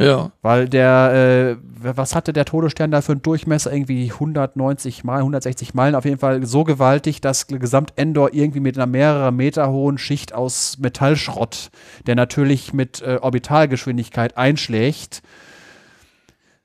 Ja. 0.00 0.32
Weil 0.40 0.68
der, 0.68 1.58
äh, 1.58 1.94
was 1.94 2.14
hatte 2.14 2.32
der 2.32 2.46
Todesstern 2.46 2.90
da 2.90 3.02
für 3.02 3.12
einen 3.12 3.22
Durchmesser? 3.22 3.72
Irgendwie 3.72 4.10
190 4.10 5.04
Meilen, 5.04 5.20
160 5.20 5.74
Meilen, 5.74 5.94
auf 5.94 6.06
jeden 6.06 6.18
Fall 6.18 6.46
so 6.46 6.64
gewaltig, 6.64 7.20
dass 7.20 7.46
gesamt 7.46 7.92
Endor 7.96 8.32
irgendwie 8.32 8.60
mit 8.60 8.76
einer 8.76 8.86
mehrere 8.86 9.30
Meter 9.30 9.70
hohen 9.70 9.98
Schicht 9.98 10.32
aus 10.32 10.78
Metallschrott, 10.78 11.70
der 12.06 12.14
natürlich 12.14 12.72
mit 12.72 13.02
äh, 13.02 13.18
Orbitalgeschwindigkeit 13.20 14.38
einschlägt, 14.38 15.22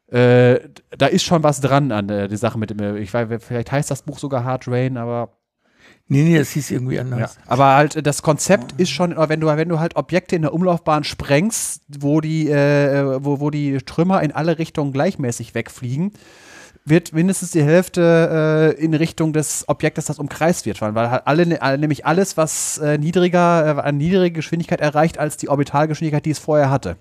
äh, 0.07 0.59
da 0.97 1.07
ist 1.07 1.23
schon 1.23 1.43
was 1.43 1.59
dran 1.61 1.91
an 1.91 2.09
äh, 2.09 2.27
die 2.27 2.37
Sache 2.37 2.57
mit 2.57 2.69
dem, 2.69 2.79
äh, 2.79 2.99
ich 2.99 3.13
weiß, 3.13 3.27
vielleicht 3.43 3.71
heißt 3.71 3.91
das 3.91 4.03
Buch 4.03 4.19
sogar 4.19 4.43
Hard 4.43 4.67
Rain, 4.67 4.97
aber 4.97 5.34
Nee, 6.07 6.21
nee, 6.21 6.37
das 6.37 6.51
hieß 6.51 6.69
irgendwie 6.69 6.95
ja. 6.95 7.01
anders. 7.01 7.37
Aber 7.47 7.75
halt 7.75 7.95
äh, 7.95 8.03
das 8.03 8.21
Konzept 8.21 8.79
ist 8.79 8.91
schon, 8.91 9.15
wenn 9.17 9.39
du, 9.39 9.47
wenn 9.47 9.69
du 9.69 9.79
halt 9.79 9.95
Objekte 9.95 10.35
in 10.35 10.43
der 10.43 10.53
Umlaufbahn 10.53 11.03
sprengst, 11.03 11.81
wo 11.99 12.21
die, 12.21 12.49
äh, 12.49 13.23
wo, 13.23 13.39
wo 13.39 13.49
die 13.49 13.77
Trümmer 13.77 14.21
in 14.21 14.31
alle 14.31 14.59
Richtungen 14.59 14.93
gleichmäßig 14.93 15.55
wegfliegen, 15.55 16.13
wird 16.85 17.13
mindestens 17.13 17.49
die 17.49 17.63
Hälfte 17.63 18.75
äh, 18.77 18.83
in 18.83 18.93
Richtung 18.93 19.33
des 19.33 19.67
Objektes, 19.67 20.05
das 20.05 20.19
umkreist 20.19 20.67
wird, 20.67 20.79
weil 20.81 21.09
halt 21.09 21.23
alle, 21.25 21.61
alle 21.61 21.79
nämlich 21.79 22.05
alles, 22.05 22.37
was 22.37 22.77
äh, 22.77 22.99
niedriger, 22.99 23.79
äh, 23.79 23.81
eine 23.81 23.97
niedrige 23.97 24.35
Geschwindigkeit 24.35 24.81
erreicht 24.81 25.17
als 25.17 25.37
die 25.37 25.49
Orbitalgeschwindigkeit, 25.49 26.25
die 26.25 26.31
es 26.31 26.39
vorher 26.39 26.69
hatte. 26.69 26.97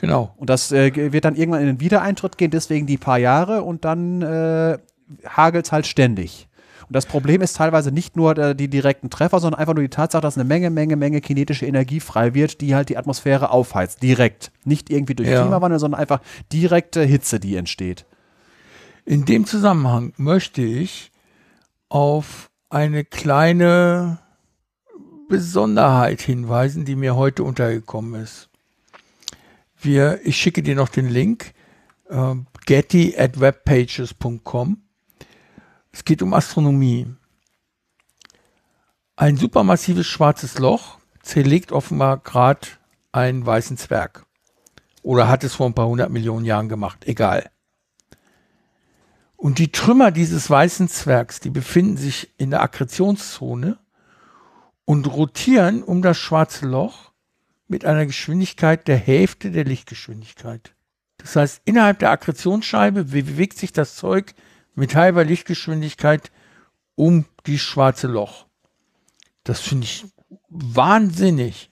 Genau. 0.00 0.34
Und 0.36 0.50
das 0.50 0.72
äh, 0.72 1.12
wird 1.12 1.24
dann 1.24 1.36
irgendwann 1.36 1.60
in 1.60 1.68
den 1.68 1.80
Wiedereintritt 1.80 2.36
gehen, 2.38 2.50
deswegen 2.50 2.86
die 2.86 2.96
paar 2.96 3.18
Jahre 3.18 3.62
und 3.62 3.84
dann 3.84 4.22
äh, 4.22 4.78
hagelt 5.24 5.66
es 5.66 5.72
halt 5.72 5.86
ständig. 5.86 6.48
Und 6.90 6.96
das 6.96 7.06
Problem 7.06 7.40
ist 7.40 7.54
teilweise 7.54 7.92
nicht 7.92 8.16
nur 8.16 8.36
äh, 8.36 8.56
die 8.56 8.66
direkten 8.66 9.10
Treffer, 9.10 9.38
sondern 9.38 9.60
einfach 9.60 9.74
nur 9.74 9.84
die 9.84 9.90
Tatsache, 9.90 10.22
dass 10.22 10.36
eine 10.36 10.42
Menge, 10.42 10.70
Menge, 10.70 10.96
Menge 10.96 11.20
kinetische 11.20 11.64
Energie 11.64 12.00
frei 12.00 12.34
wird, 12.34 12.60
die 12.60 12.74
halt 12.74 12.88
die 12.88 12.96
Atmosphäre 12.96 13.50
aufheizt. 13.50 14.02
Direkt. 14.02 14.50
Nicht 14.64 14.90
irgendwie 14.90 15.14
durch 15.14 15.28
Ja. 15.28 15.42
Klimawandel, 15.42 15.78
sondern 15.78 16.00
einfach 16.00 16.20
direkte 16.52 17.04
Hitze, 17.04 17.38
die 17.38 17.54
entsteht. 17.54 18.06
In 19.04 19.24
dem 19.24 19.46
Zusammenhang 19.46 20.14
möchte 20.16 20.62
ich 20.62 21.12
auf 21.90 22.50
eine 22.70 23.04
kleine 23.04 24.18
Besonderheit 25.28 26.20
hinweisen, 26.20 26.84
die 26.84 26.96
mir 26.96 27.14
heute 27.14 27.44
untergekommen 27.44 28.20
ist. 28.20 28.48
Wir, 29.80 30.18
ich 30.24 30.36
schicke 30.36 30.64
dir 30.64 30.74
noch 30.74 30.88
den 30.88 31.08
Link, 31.08 31.54
äh, 32.08 32.34
getty 32.66 33.14
at 33.16 33.38
webpages.com. 33.38 34.82
Es 35.92 36.04
geht 36.04 36.22
um 36.22 36.34
Astronomie. 36.34 37.06
Ein 39.16 39.36
supermassives 39.36 40.06
schwarzes 40.06 40.58
Loch 40.58 40.98
zerlegt 41.22 41.72
offenbar 41.72 42.18
gerade 42.18 42.66
einen 43.12 43.44
weißen 43.44 43.76
Zwerg. 43.76 44.24
Oder 45.02 45.28
hat 45.28 45.44
es 45.44 45.54
vor 45.54 45.66
ein 45.66 45.74
paar 45.74 45.88
hundert 45.88 46.10
Millionen 46.10 46.44
Jahren 46.44 46.68
gemacht. 46.68 47.06
Egal. 47.06 47.50
Und 49.36 49.58
die 49.58 49.72
Trümmer 49.72 50.10
dieses 50.10 50.50
weißen 50.50 50.88
Zwergs, 50.88 51.40
die 51.40 51.50
befinden 51.50 51.96
sich 51.96 52.30
in 52.36 52.50
der 52.50 52.62
Akkretionszone 52.62 53.78
und 54.84 55.06
rotieren 55.06 55.82
um 55.82 56.02
das 56.02 56.18
schwarze 56.18 56.66
Loch 56.66 57.12
mit 57.66 57.84
einer 57.84 58.04
Geschwindigkeit 58.04 58.86
der 58.86 58.96
Hälfte 58.96 59.50
der 59.50 59.64
Lichtgeschwindigkeit. 59.64 60.74
Das 61.16 61.36
heißt, 61.36 61.62
innerhalb 61.64 62.00
der 62.00 62.10
Akkretionsscheibe 62.10 63.04
bewegt 63.04 63.58
sich 63.58 63.72
das 63.72 63.96
Zeug 63.96 64.34
mit 64.74 64.94
halber 64.94 65.24
Lichtgeschwindigkeit 65.24 66.30
um 66.94 67.24
die 67.46 67.58
schwarze 67.58 68.06
Loch. 68.06 68.46
Das 69.44 69.60
finde 69.60 69.84
ich 69.84 70.04
wahnsinnig. 70.48 71.70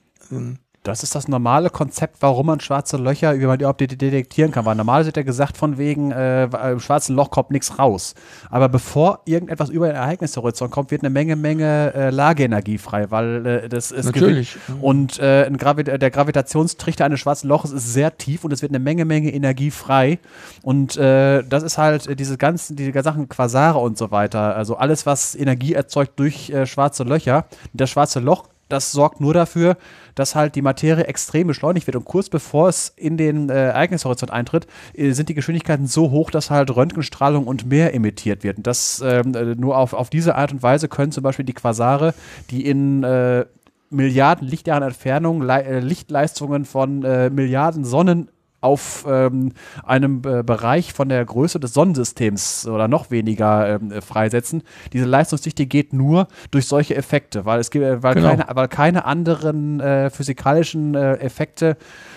Das 0.89 1.03
ist 1.03 1.15
das 1.15 1.29
normale 1.29 1.69
Konzept, 1.69 2.17
warum 2.21 2.47
man 2.47 2.61
schwarze 2.61 2.97
Löcher 2.97 3.35
über 3.35 3.57
die 3.57 3.63
überhaupt 3.63 3.81
detektieren 3.81 4.51
kann. 4.51 4.65
Weil 4.65 4.75
normal 4.75 5.05
wird 5.05 5.19
ja 5.19 5.23
gesagt, 5.23 5.59
von 5.59 5.77
wegen, 5.77 6.13
äh, 6.13 6.45
im 6.45 6.81
schwarzen 6.81 7.15
Loch 7.15 7.31
kommt 7.31 7.51
nichts 7.51 7.79
raus. 7.79 8.15
Aber 8.51 8.69
bevor 8.69 9.21
irgendetwas 9.27 9.69
über 9.69 9.87
den 9.87 9.97
Ereignishorizont 9.97 10.71
kommt, 10.71 10.91
wird 10.91 11.03
eine 11.03 11.11
Menge, 11.11 11.37
Menge 11.37 11.93
äh, 11.95 12.11
Lageenergie 12.11 12.79
frei, 12.79 13.11
weil 13.11 13.47
äh, 13.47 13.69
das 13.69 13.91
ist 13.91 14.07
Natürlich. 14.07 14.57
Und 14.81 15.19
äh, 15.19 15.51
Gravi 15.59 15.85
der 15.85 16.11
Gravitationstrichter 16.11 17.05
eines 17.05 17.21
schwarzen 17.21 17.49
Loches 17.49 17.71
ist 17.71 17.93
sehr 17.93 18.17
tief 18.17 18.45
und 18.45 18.53
es 18.53 18.63
wird 18.63 18.73
eine 18.73 18.79
Menge, 18.79 19.05
Menge 19.05 19.33
Energie 19.33 19.71
frei. 19.71 20.19
Und 20.63 20.97
äh, 20.97 21.43
das 21.45 21.65
ist 21.65 21.77
halt 21.77 22.07
äh, 22.07 22.17
diese 22.17 22.39
ganzen, 22.39 22.77
diese 22.77 23.03
Sachen 23.03 23.29
Quasare 23.29 23.79
und 23.79 23.99
so 23.99 24.11
weiter. 24.11 24.57
Also 24.57 24.77
alles, 24.77 25.05
was 25.05 25.35
Energie 25.35 25.75
erzeugt 25.75 26.19
durch 26.19 26.49
äh, 26.49 26.65
schwarze 26.67 27.05
Löcher. 27.05 27.45
Das 27.75 27.91
schwarze 27.91 28.21
Loch 28.21 28.45
das 28.69 28.93
sorgt 28.93 29.21
nur 29.21 29.35
dafür, 29.35 29.77
dass 30.15 30.35
halt 30.35 30.55
die 30.55 30.63
Materie 30.63 31.05
extrem 31.05 31.47
beschleunigt 31.47 31.87
wird. 31.87 31.97
Und 31.97 32.05
kurz 32.05 32.29
bevor 32.29 32.69
es 32.69 32.93
in 32.97 33.17
den 33.17 33.49
äh, 33.49 33.69
Ereignishorizont 33.69 34.31
eintritt, 34.33 34.67
äh, 34.95 35.13
sind 35.13 35.29
die 35.29 35.35
Geschwindigkeiten 35.35 35.87
so 35.87 36.11
hoch, 36.11 36.31
dass 36.31 36.51
halt 36.51 36.75
Röntgenstrahlung 36.75 37.47
und 37.47 37.67
mehr 37.67 37.95
emittiert 37.95 38.45
wird. 38.45 38.59
Und 38.59 38.67
das 38.67 39.03
ähm, 39.05 39.35
äh, 39.35 39.55
nur 39.55 39.77
auf, 39.79 39.93
auf 39.93 40.11
diese 40.11 40.35
Art 40.35 40.53
und 40.53 40.63
Weise 40.63 40.89
können 40.89 41.13
zum 41.13 41.23
Beispiel 41.23 41.45
die 41.45 41.55
Quasare, 41.55 42.15
die 42.51 42.67
in 42.67 43.03
äh, 43.05 43.47
Milliarden 43.91 44.47
Lichtjahren 44.47 44.83
Entfernung 44.83 45.41
Le 45.41 45.65
äh, 45.65 45.81
Lichtleistungen 45.81 46.65
von 46.67 47.05
äh, 47.05 47.31
Milliarden 47.31 47.85
Sonnen 47.85 48.29
auf 48.61 49.07
ähm, 49.09 49.53
einem 49.85 50.23
äh, 50.27 50.43
Bereich 50.43 50.93
von 50.93 51.09
der 51.09 51.25
Größe 51.25 51.61
des 51.61 51.73
Sonnensystems 51.75 52.67
oder 52.67 52.89
noch 52.89 53.11
weniger 53.11 53.77
ähm, 53.77 53.93
äh, 53.93 54.01
freisetzen. 54.01 54.63
Diese 54.93 55.05
Leistungsdichte 55.05 55.67
geht 55.67 55.93
nur 55.93 56.27
durch 56.51 56.67
solche 56.67 56.97
Effekte, 56.97 57.45
weil 57.45 57.61
es 57.61 57.71
gibt, 57.71 57.85
äh, 57.85 58.03
weil, 58.03 58.15
Genau. 58.15 58.31
keine, 58.31 58.47
weil 58.53 58.69
keine 58.69 59.05
anderen 59.05 59.79
äh, 59.81 60.11
physikalischen 60.11 60.95
äh, 60.95 61.15
Effekte 61.19 61.77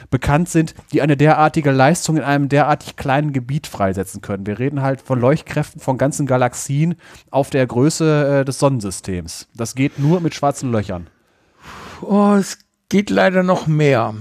bekannt 0.09 0.49
sind, 0.49 0.73
die 0.91 1.01
eine 1.01 1.15
derartige 1.15 1.71
Leistung 1.71 2.17
in 2.17 2.23
einem 2.23 2.49
derartig 2.49 2.95
kleinen 2.95 3.33
Gebiet 3.33 3.67
freisetzen 3.67 4.21
können. 4.21 4.45
Wir 4.47 4.57
reden 4.59 4.81
halt 4.81 5.01
von 5.01 5.19
Leuchtkräften 5.19 5.79
von 5.79 5.97
ganzen 5.97 6.25
Galaxien 6.25 6.95
auf 7.29 7.49
der 7.51 7.65
Größe 7.67 8.39
äh, 8.41 8.45
des 8.45 8.57
Sonnensystems. 8.59 9.47
Das 9.55 9.75
geht 9.75 9.99
nur 9.99 10.21
mit 10.21 10.33
schwarzen 10.33 10.71
Löchern. 10.71 11.07
Oh, 12.01 12.33
es 12.33 12.57
geht 12.89 13.09
leider 13.11 13.43
noch 13.43 13.67
mehr. 13.67 14.15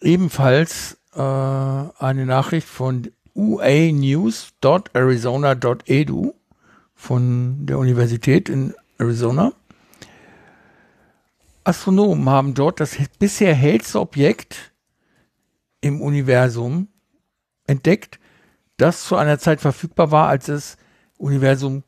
Ebenfalls 0.00 0.97
äh, 1.18 1.88
eine 1.98 2.24
Nachricht 2.26 2.68
von 2.68 3.10
uanews.arizona.edu 3.34 6.34
von 6.94 7.66
der 7.66 7.78
Universität 7.78 8.48
in 8.48 8.74
Arizona. 8.98 9.52
Astronomen 11.64 12.28
haben 12.28 12.54
dort 12.54 12.78
das 12.80 12.96
bisher 13.18 13.54
hellste 13.54 14.00
Objekt 14.00 14.72
im 15.80 16.00
Universum 16.00 16.88
entdeckt, 17.66 18.18
das 18.76 19.04
zu 19.04 19.16
einer 19.16 19.38
Zeit 19.38 19.60
verfügbar 19.60 20.10
war, 20.10 20.28
als 20.28 20.46
das 20.46 20.76
Universum 21.18 21.84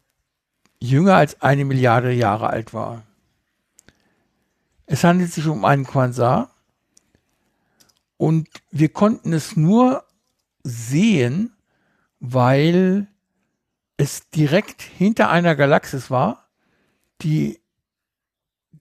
jünger 0.81 1.15
als 1.15 1.41
eine 1.41 1.65
Milliarde 1.65 2.13
Jahre 2.13 2.51
alt 2.51 2.75
war. 2.75 3.05
Es 4.87 5.05
handelt 5.05 5.33
sich 5.33 5.47
um 5.47 5.65
einen 5.65 5.87
Quasar 5.87 6.50
und 8.21 8.51
wir 8.71 8.91
konnten 8.91 9.33
es 9.33 9.57
nur 9.57 10.05
sehen, 10.63 11.57
weil 12.19 13.07
es 13.97 14.29
direkt 14.29 14.83
hinter 14.83 15.31
einer 15.31 15.57
Galaxis 15.57 16.11
war, 16.11 16.51
die 17.23 17.61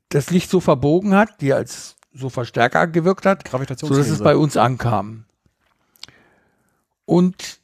das 0.10 0.30
Licht 0.30 0.50
so 0.50 0.60
verbogen 0.60 1.16
hat, 1.16 1.40
die 1.40 1.54
als 1.54 1.96
so 2.12 2.28
Verstärker 2.30 2.86
gewirkt 2.88 3.26
hat, 3.26 3.48
so 3.88 3.88
dass 3.88 4.10
es 4.10 4.20
bei 4.22 4.36
uns 4.36 4.58
ankam. 4.58 5.24
Und 7.06 7.62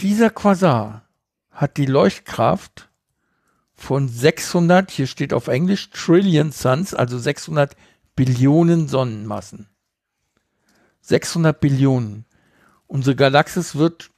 dieser 0.00 0.30
Quasar 0.30 1.08
hat 1.52 1.76
die 1.76 1.86
Leuchtkraft 1.86 2.88
von 3.76 4.08
600, 4.08 4.90
hier 4.90 5.06
steht 5.06 5.32
auf 5.32 5.46
Englisch 5.46 5.90
Trillion 5.90 6.50
Suns, 6.50 6.94
also 6.94 7.16
600 7.16 7.76
Billionen 8.16 8.88
Sonnenmassen. 8.88 9.68
600 11.02 11.60
Billionen. 11.60 12.24
Unsere 12.88 13.14
Galaxis 13.14 13.76
wird, 13.76 14.10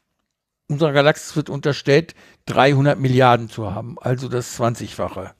unserer 0.68 0.92
Galaxis 0.92 1.36
wird 1.36 1.50
unterstellt, 1.50 2.14
300 2.46 2.98
Milliarden 2.98 3.50
zu 3.50 3.74
haben, 3.74 3.98
also 4.00 4.28
das 4.28 4.58
20-fache. 4.58 5.32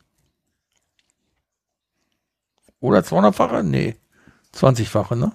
Oder 2.81 3.01
200-fache? 3.01 3.63
Nee, 3.63 3.97
20-fache, 4.55 5.17
ne? 5.17 5.33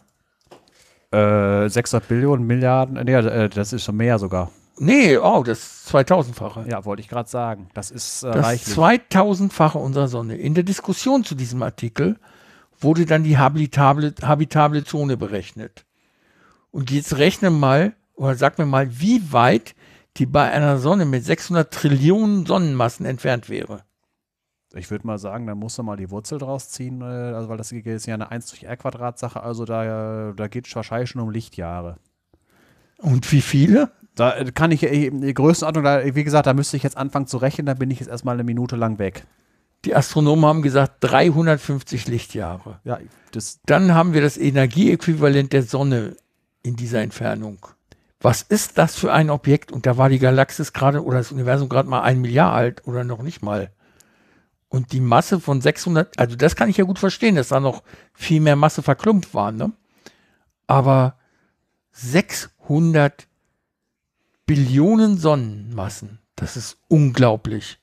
Äh, 1.65 1.69
600 1.69 2.07
Billionen, 2.07 2.45
Milliarden, 2.45 3.03
nee, 3.03 3.13
äh, 3.13 3.49
das 3.49 3.73
ist 3.73 3.83
schon 3.83 3.97
mehr 3.97 4.19
sogar. 4.19 4.51
Nee, 4.77 5.17
oh, 5.17 5.43
das 5.43 5.87
2000-fache. 5.91 6.67
Ja, 6.67 6.83
wollte 6.85 7.01
ich 7.01 7.07
gerade 7.07 7.29
sagen. 7.29 7.69
Das 7.73 7.91
ist 7.91 8.23
äh, 8.23 8.31
Das 8.31 8.45
reichlich. 8.45 8.75
2000-fache 8.75 9.77
unserer 9.77 10.07
Sonne. 10.07 10.35
In 10.35 10.55
der 10.55 10.63
Diskussion 10.63 11.23
zu 11.23 11.35
diesem 11.35 11.61
Artikel 11.61 12.17
wurde 12.83 13.05
dann 13.05 13.23
die 13.23 13.37
habitable, 13.37 14.13
habitable 14.21 14.83
Zone 14.83 15.17
berechnet. 15.17 15.85
Und 16.71 16.91
jetzt 16.91 17.17
rechne 17.17 17.49
mal, 17.49 17.93
oder 18.15 18.35
sag 18.35 18.57
mir 18.57 18.65
mal, 18.65 18.99
wie 18.99 19.31
weit 19.31 19.75
die 20.17 20.25
bei 20.25 20.51
einer 20.51 20.77
Sonne 20.77 21.05
mit 21.05 21.25
600 21.25 21.73
Trillionen 21.73 22.45
Sonnenmassen 22.45 23.05
entfernt 23.05 23.49
wäre. 23.49 23.83
Ich 24.75 24.89
würde 24.89 25.05
mal 25.05 25.19
sagen, 25.19 25.47
da 25.47 25.55
musst 25.55 25.77
du 25.77 25.83
mal 25.83 25.97
die 25.97 26.09
Wurzel 26.09 26.39
draus 26.39 26.69
ziehen, 26.69 27.01
äh, 27.01 27.05
also 27.05 27.49
weil 27.49 27.57
das 27.57 27.71
ist 27.71 28.05
ja 28.07 28.13
eine 28.13 28.31
1 28.31 28.49
durch 28.49 28.63
R 28.63 28.77
Quadrat 28.77 29.19
Sache, 29.19 29.41
also 29.41 29.65
da, 29.65 30.33
da 30.33 30.47
geht 30.47 30.67
es 30.67 30.75
wahrscheinlich 30.75 31.09
schon 31.09 31.21
um 31.21 31.29
Lichtjahre. 31.29 31.97
Und 32.97 33.31
wie 33.31 33.41
viele? 33.41 33.91
Da 34.15 34.35
äh, 34.35 34.51
kann 34.51 34.71
ich, 34.71 34.83
äh, 34.83 35.11
die 35.11 35.33
Größenordnung, 35.33 35.83
da, 35.83 36.15
wie 36.15 36.23
gesagt, 36.23 36.47
da 36.47 36.53
müsste 36.53 36.77
ich 36.77 36.83
jetzt 36.83 36.97
anfangen 36.97 37.27
zu 37.27 37.37
rechnen, 37.37 37.65
dann 37.65 37.77
bin 37.77 37.91
ich 37.91 37.99
jetzt 37.99 38.09
erstmal 38.09 38.35
eine 38.35 38.43
Minute 38.43 38.75
lang 38.75 38.97
weg. 38.97 39.25
Die 39.85 39.95
Astronomen 39.95 40.45
haben 40.45 40.61
gesagt 40.61 40.97
350 41.01 42.07
Lichtjahre. 42.07 42.79
Ja, 42.83 42.99
Dann 43.65 43.93
haben 43.93 44.13
wir 44.13 44.21
das 44.21 44.37
Energieäquivalent 44.37 45.51
der 45.51 45.63
Sonne 45.63 46.15
in 46.61 46.75
dieser 46.75 47.01
Entfernung. 47.01 47.67
Was 48.21 48.41
ist 48.41 48.77
das 48.77 48.95
für 48.95 49.11
ein 49.11 49.29
Objekt? 49.29 49.73
Und 49.73 49.85
da 49.85 49.97
war 49.97 50.07
die 50.07 50.19
Galaxis 50.19 50.71
gerade 50.71 51.03
oder 51.03 51.17
das 51.17 51.33
Universum 51.33 51.67
gerade 51.67 51.89
mal 51.89 52.01
ein 52.01 52.23
Jahr 52.23 52.53
alt 52.53 52.87
oder 52.87 53.03
noch 53.03 53.21
nicht 53.21 53.41
mal. 53.41 53.71
Und 54.69 54.93
die 54.93 55.01
Masse 55.01 55.41
von 55.41 55.59
600, 55.61 56.17
also 56.17 56.37
das 56.37 56.55
kann 56.55 56.69
ich 56.69 56.77
ja 56.77 56.85
gut 56.85 56.97
verstehen, 56.97 57.35
dass 57.35 57.49
da 57.49 57.59
noch 57.59 57.83
viel 58.13 58.39
mehr 58.39 58.55
Masse 58.55 58.81
verklumpt 58.81 59.33
war, 59.33 59.51
ne? 59.51 59.73
Aber 60.65 61.17
600 61.91 63.27
Billionen 64.45 65.17
Sonnenmassen, 65.17 66.19
das 66.35 66.57
ist 66.57 66.77
unglaublich. 66.87 67.77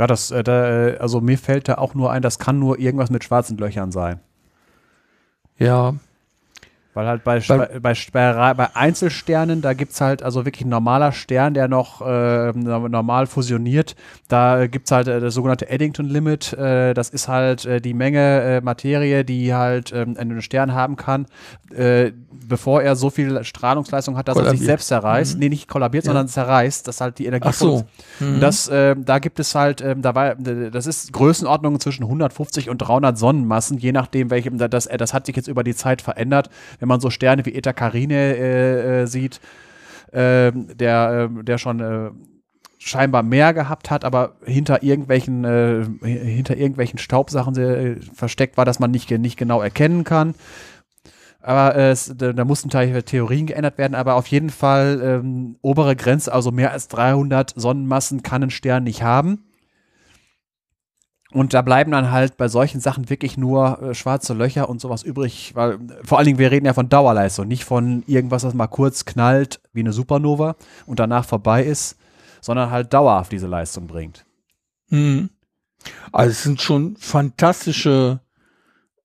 Ja, 0.00 0.06
das, 0.06 0.30
äh, 0.30 0.42
da, 0.42 0.88
äh, 0.88 0.96
also 0.96 1.20
mir 1.20 1.36
fällt 1.36 1.68
da 1.68 1.74
auch 1.74 1.94
nur 1.94 2.10
ein, 2.10 2.22
das 2.22 2.38
kann 2.38 2.58
nur 2.58 2.78
irgendwas 2.78 3.10
mit 3.10 3.22
schwarzen 3.22 3.58
Löchern 3.58 3.92
sein. 3.92 4.20
Ja, 5.58 5.94
Weil 6.92 7.06
halt 7.06 7.22
bei, 7.22 7.38
Bei- 7.38 7.78
bei, 7.78 8.54
bei, 8.54 8.68
Einzelsternen, 8.74 9.62
da 9.62 9.74
gibt 9.74 9.92
es 9.92 10.00
halt 10.00 10.24
also 10.24 10.44
wirklich 10.44 10.64
ein 10.66 10.70
normaler 10.70 11.12
Stern, 11.12 11.54
der 11.54 11.68
noch 11.68 12.00
äh, 12.04 12.52
normal 12.52 13.26
fusioniert. 13.28 13.94
Da 14.26 14.66
gibt 14.66 14.86
es 14.88 14.92
halt 14.92 15.06
äh, 15.06 15.20
das 15.20 15.34
sogenannte 15.34 15.68
Eddington-Limit. 15.70 16.52
Äh, 16.54 16.92
das 16.94 17.10
ist 17.10 17.28
halt 17.28 17.64
äh, 17.64 17.80
die 17.80 17.94
Menge 17.94 18.42
äh, 18.42 18.60
Materie, 18.60 19.24
die 19.24 19.54
halt 19.54 19.92
ähm, 19.92 20.16
einen 20.18 20.42
Stern 20.42 20.74
haben 20.74 20.96
kann, 20.96 21.26
äh, 21.72 22.10
bevor 22.48 22.82
er 22.82 22.96
so 22.96 23.08
viel 23.10 23.44
Strahlungsleistung 23.44 24.16
hat, 24.16 24.26
dass 24.26 24.34
er 24.36 24.40
sich 24.40 24.48
Kollabiert. 24.48 24.66
selbst 24.66 24.88
zerreißt. 24.88 25.38
Nee, 25.38 25.48
nicht 25.48 25.68
kollabiert, 25.68 26.04
Ja. 26.04 26.08
sondern 26.08 26.26
zerreißt, 26.26 26.88
dass 26.88 27.00
halt 27.00 27.18
die 27.20 27.26
Energie 27.26 27.48
ach 27.48 27.54
so. 27.54 27.84
und 28.20 28.40
Das, 28.40 28.66
äh, 28.66 28.96
da 28.98 29.20
gibt 29.20 29.38
es 29.38 29.54
halt, 29.54 29.80
ähm, 29.80 30.02
da 30.02 30.16
war, 30.16 30.34
das 30.34 30.86
ist 30.86 31.12
Größenordnung 31.12 31.78
zwischen 31.78 32.02
150 32.04 32.68
und 32.68 32.78
300 32.78 33.16
Sonnenmassen, 33.16 33.78
je 33.78 33.92
nachdem, 33.92 34.30
welchem, 34.30 34.58
da- 34.58 34.66
das, 34.66 34.88
das 34.88 35.14
hat 35.14 35.26
sich 35.26 35.36
jetzt 35.36 35.46
über 35.46 35.62
die 35.62 35.76
Zeit 35.76 36.02
verändert. 36.02 36.50
Wenn 36.80 36.88
man 36.88 37.00
so 37.00 37.10
Sterne 37.10 37.46
wie 37.46 37.54
Eta 37.54 37.72
Carinae 37.72 38.32
äh, 38.34 39.02
äh, 39.02 39.06
sieht, 39.06 39.40
ähm, 40.12 40.76
der, 40.76 41.28
ähm, 41.30 41.44
der 41.44 41.58
schon 41.58 41.80
äh, 41.80 42.10
scheinbar 42.78 43.22
mehr 43.22 43.54
gehabt 43.54 43.90
hat, 43.90 44.04
aber 44.04 44.36
hinter 44.44 44.82
irgendwelchen, 44.82 45.44
äh, 45.44 45.84
hinter 46.02 46.56
irgendwelchen 46.56 46.98
Staubsachen 46.98 47.56
äh, 47.56 47.96
versteckt 48.14 48.56
war, 48.56 48.64
dass 48.64 48.80
man 48.80 48.90
nicht, 48.90 49.10
nicht 49.10 49.36
genau 49.36 49.60
erkennen 49.60 50.02
kann. 50.02 50.34
Aber 51.42 51.76
äh, 51.76 51.90
es, 51.90 52.12
da, 52.16 52.32
da 52.32 52.44
mussten 52.44 52.70
Teil 52.70 53.02
Theorien 53.02 53.46
geändert 53.46 53.78
werden, 53.78 53.94
aber 53.94 54.14
auf 54.14 54.26
jeden 54.26 54.50
Fall 54.50 55.00
ähm, 55.02 55.56
obere 55.62 55.94
Grenze, 55.94 56.32
also 56.32 56.50
mehr 56.50 56.72
als 56.72 56.88
300 56.88 57.52
Sonnenmassen 57.54 58.22
kann 58.22 58.42
ein 58.42 58.50
Stern 58.50 58.84
nicht 58.84 59.02
haben. 59.02 59.44
Und 61.32 61.54
da 61.54 61.62
bleiben 61.62 61.92
dann 61.92 62.10
halt 62.10 62.36
bei 62.36 62.48
solchen 62.48 62.80
Sachen 62.80 63.08
wirklich 63.08 63.36
nur 63.36 63.80
äh, 63.82 63.94
schwarze 63.94 64.34
Löcher 64.34 64.68
und 64.68 64.80
sowas 64.80 65.04
übrig, 65.04 65.52
weil 65.54 65.78
vor 66.02 66.18
allen 66.18 66.26
Dingen, 66.26 66.38
wir 66.38 66.50
reden 66.50 66.66
ja 66.66 66.74
von 66.74 66.88
Dauerleistung, 66.88 67.46
nicht 67.46 67.64
von 67.64 68.02
irgendwas, 68.06 68.42
was 68.42 68.54
mal 68.54 68.66
kurz 68.66 69.04
knallt 69.04 69.60
wie 69.72 69.80
eine 69.80 69.92
Supernova 69.92 70.56
und 70.86 70.98
danach 70.98 71.24
vorbei 71.24 71.64
ist, 71.64 71.96
sondern 72.40 72.70
halt 72.70 72.92
dauerhaft 72.92 73.30
diese 73.30 73.46
Leistung 73.46 73.86
bringt. 73.86 74.24
Mhm. 74.88 75.30
Also 76.10 76.30
es 76.32 76.42
sind 76.42 76.60
schon 76.60 76.96
fantastische 76.96 78.20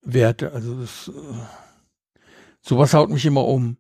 Werte. 0.02 0.52
Also 0.52 0.82
das, 0.82 1.10
äh, 1.10 2.22
sowas 2.62 2.94
haut 2.96 3.12
mich 3.12 3.26
immer 3.26 3.46
um. 3.46 3.78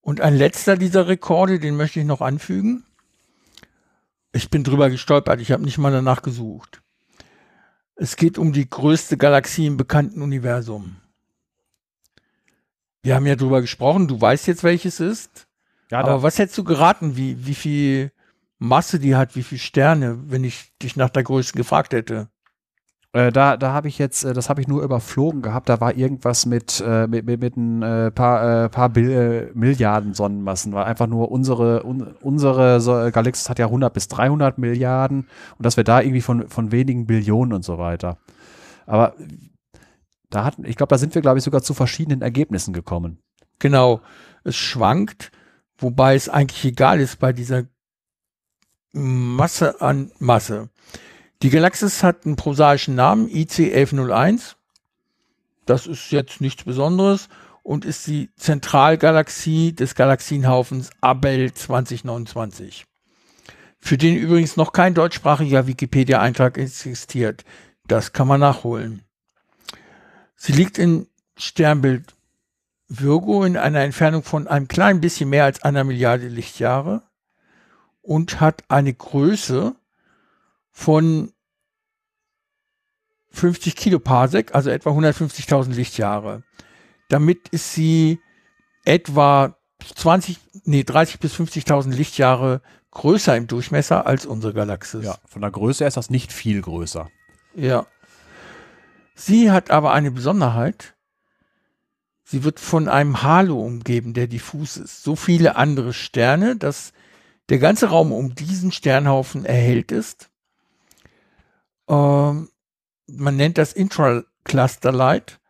Und 0.00 0.20
ein 0.20 0.36
letzter 0.36 0.76
dieser 0.76 1.06
Rekorde, 1.06 1.60
den 1.60 1.76
möchte 1.76 2.00
ich 2.00 2.06
noch 2.06 2.20
anfügen. 2.20 2.84
Ich 4.32 4.50
bin 4.50 4.64
drüber 4.64 4.90
gestolpert, 4.90 5.40
ich 5.40 5.52
habe 5.52 5.62
nicht 5.62 5.78
mal 5.78 5.92
danach 5.92 6.22
gesucht. 6.22 6.82
Es 7.96 8.16
geht 8.16 8.38
um 8.38 8.52
die 8.52 8.68
größte 8.68 9.16
Galaxie 9.16 9.66
im 9.66 9.76
bekannten 9.76 10.20
Universum. 10.22 10.96
Wir 13.02 13.14
haben 13.14 13.26
ja 13.26 13.36
drüber 13.36 13.60
gesprochen, 13.60 14.08
du 14.08 14.20
weißt 14.20 14.46
jetzt, 14.46 14.64
welches 14.64 14.98
ist. 14.98 15.46
Ja, 15.90 16.00
Aber 16.00 16.22
was 16.22 16.38
hättest 16.38 16.58
du 16.58 16.64
geraten, 16.64 17.16
wie, 17.16 17.46
wie 17.46 17.54
viel 17.54 18.12
Masse 18.58 18.98
die 18.98 19.14
hat, 19.14 19.36
wie 19.36 19.42
viele 19.42 19.60
Sterne, 19.60 20.18
wenn 20.30 20.42
ich 20.42 20.72
dich 20.82 20.96
nach 20.96 21.10
der 21.10 21.22
größten 21.22 21.58
gefragt 21.58 21.92
hätte? 21.92 22.28
Äh, 23.14 23.30
da 23.30 23.56
da 23.56 23.72
habe 23.72 23.86
ich 23.86 23.98
jetzt, 23.98 24.24
äh, 24.24 24.32
das 24.32 24.50
habe 24.50 24.60
ich 24.60 24.66
nur 24.66 24.82
überflogen 24.82 25.40
gehabt, 25.40 25.68
da 25.68 25.80
war 25.80 25.94
irgendwas 25.94 26.46
mit, 26.46 26.82
äh, 26.84 27.06
mit, 27.06 27.24
mit, 27.24 27.40
mit 27.40 27.56
ein 27.56 27.80
äh, 27.80 28.10
paar, 28.10 28.64
äh, 28.64 28.68
paar 28.68 28.88
Bil 28.88 29.52
Milliarden 29.54 30.14
Sonnenmassen, 30.14 30.72
war 30.72 30.86
einfach 30.86 31.06
nur 31.06 31.30
unsere, 31.30 31.86
un, 31.86 32.02
unsere 32.20 32.80
so 32.80 32.92
Galaxis 33.12 33.48
hat 33.48 33.60
ja 33.60 33.66
100 33.66 33.94
bis 33.94 34.08
300 34.08 34.58
Milliarden 34.58 35.28
und 35.56 35.64
dass 35.64 35.76
wir 35.76 35.84
da 35.84 36.00
irgendwie 36.00 36.22
von, 36.22 36.48
von 36.48 36.72
wenigen 36.72 37.06
Billionen 37.06 37.52
und 37.52 37.64
so 37.64 37.78
weiter. 37.78 38.18
Aber 38.84 39.14
da 40.30 40.44
hatten, 40.44 40.64
ich 40.64 40.74
glaube, 40.74 40.90
da 40.90 40.98
sind 40.98 41.14
wir, 41.14 41.22
glaube 41.22 41.38
ich, 41.38 41.44
sogar 41.44 41.62
zu 41.62 41.72
verschiedenen 41.72 42.20
Ergebnissen 42.20 42.74
gekommen. 42.74 43.22
Genau. 43.60 44.00
Es 44.42 44.56
schwankt, 44.56 45.30
wobei 45.78 46.16
es 46.16 46.28
eigentlich 46.28 46.64
egal 46.64 46.98
ist 46.98 47.20
bei 47.20 47.32
dieser 47.32 47.62
Masse 48.92 49.80
an 49.80 50.10
Masse. 50.18 50.68
Die 51.44 51.50
Galaxis 51.50 52.02
hat 52.02 52.24
einen 52.24 52.36
prosaischen 52.36 52.94
Namen, 52.94 53.28
IC 53.28 53.74
1101. 53.74 54.56
Das 55.66 55.86
ist 55.86 56.10
jetzt 56.10 56.40
nichts 56.40 56.64
Besonderes 56.64 57.28
und 57.62 57.84
ist 57.84 58.06
die 58.06 58.30
Zentralgalaxie 58.34 59.74
des 59.74 59.94
Galaxienhaufens 59.94 60.88
Abel 61.02 61.52
2029. 61.52 62.86
Für 63.78 63.98
den 63.98 64.16
übrigens 64.16 64.56
noch 64.56 64.72
kein 64.72 64.94
deutschsprachiger 64.94 65.66
Wikipedia-Eintrag 65.66 66.56
existiert. 66.56 67.44
Das 67.86 68.14
kann 68.14 68.26
man 68.26 68.40
nachholen. 68.40 69.04
Sie 70.36 70.52
liegt 70.52 70.78
in 70.78 71.08
Sternbild 71.36 72.14
Virgo 72.88 73.44
in 73.44 73.58
einer 73.58 73.80
Entfernung 73.80 74.22
von 74.22 74.48
einem 74.48 74.66
kleinen 74.66 75.02
bisschen 75.02 75.28
mehr 75.28 75.44
als 75.44 75.62
einer 75.62 75.84
Milliarde 75.84 76.28
Lichtjahre 76.28 77.02
und 78.00 78.40
hat 78.40 78.64
eine 78.68 78.94
Größe 78.94 79.76
von 80.70 81.33
50 83.34 83.76
Kiloparsec, 83.76 84.54
also 84.54 84.70
etwa 84.70 84.90
150.000 84.90 85.72
Lichtjahre. 85.74 86.42
Damit 87.08 87.48
ist 87.50 87.74
sie 87.74 88.20
etwa 88.84 89.56
20, 89.94 90.38
nee, 90.64 90.84
30 90.84 91.18
bis 91.20 91.34
50.000 91.34 91.90
Lichtjahre 91.94 92.62
größer 92.90 93.36
im 93.36 93.46
Durchmesser 93.46 94.06
als 94.06 94.24
unsere 94.24 94.54
Galaxis. 94.54 95.04
Ja, 95.04 95.16
von 95.26 95.42
der 95.42 95.50
Größe 95.50 95.84
her 95.84 95.88
ist 95.88 95.96
das 95.96 96.10
nicht 96.10 96.32
viel 96.32 96.62
größer. 96.62 97.10
Ja. 97.54 97.86
Sie 99.14 99.50
hat 99.50 99.70
aber 99.70 99.92
eine 99.92 100.10
Besonderheit. 100.10 100.94
Sie 102.24 102.42
wird 102.42 102.58
von 102.58 102.88
einem 102.88 103.22
Halo 103.22 103.60
umgeben, 103.60 104.14
der 104.14 104.26
diffus 104.26 104.76
ist. 104.76 105.02
So 105.02 105.14
viele 105.14 105.56
andere 105.56 105.92
Sterne, 105.92 106.56
dass 106.56 106.92
der 107.48 107.58
ganze 107.58 107.90
Raum 107.90 108.12
um 108.12 108.34
diesen 108.34 108.72
Sternhaufen 108.72 109.44
erhellt 109.44 109.92
ist. 109.92 110.30
Ähm, 111.88 112.48
man 113.06 113.36
nennt 113.36 113.58
das 113.58 113.72
Intracluster 113.72 114.92
Light 114.92 115.40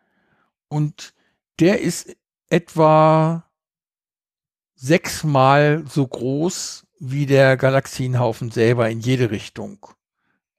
und 0.67 1.13
der 1.59 1.81
ist 1.81 2.15
etwa 2.49 3.45
sechsmal 4.75 5.83
so 5.87 6.05
groß 6.05 6.85
wie 6.99 7.25
der 7.25 7.57
Galaxienhaufen 7.57 8.51
selber 8.51 8.89
in 8.89 8.99
jede 8.99 9.31
Richtung. 9.31 9.85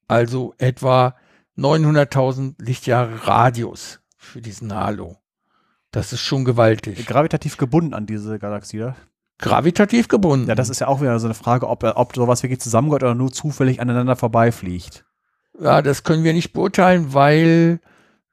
Also 0.09 0.55
etwa 0.59 1.17
900.000 1.57 2.55
Lichtjahre 2.59 3.27
Radius 3.27 4.01
für 4.17 4.41
diesen 4.41 4.75
Halo. 4.75 5.17
Das 5.91 6.13
ist 6.13 6.21
schon 6.21 6.45
gewaltig. 6.45 7.07
Gravitativ 7.07 7.57
gebunden 7.57 7.95
an 7.95 8.07
diese 8.07 8.39
Galaxie, 8.39 8.83
oder? 8.83 8.97
Gravitativ 9.39 10.09
gebunden. 10.09 10.49
Ja, 10.49 10.55
das 10.55 10.69
ist 10.69 10.81
ja 10.81 10.89
auch 10.89 11.01
wieder 11.01 11.19
so 11.19 11.27
eine 11.27 11.35
Frage, 11.35 11.69
ob, 11.69 11.85
ob 11.85 12.15
sowas 12.15 12.43
wirklich 12.43 12.61
zusammengehört 12.61 13.03
oder 13.03 13.15
nur 13.15 13.33
zufällig 13.33 13.81
aneinander 13.81 14.17
vorbeifliegt. 14.17 15.06
Ja, 15.61 15.83
das 15.83 16.05
können 16.05 16.25
wir 16.25 16.33
nicht 16.33 16.53
beurteilen, 16.53 17.15
weil 17.15 17.81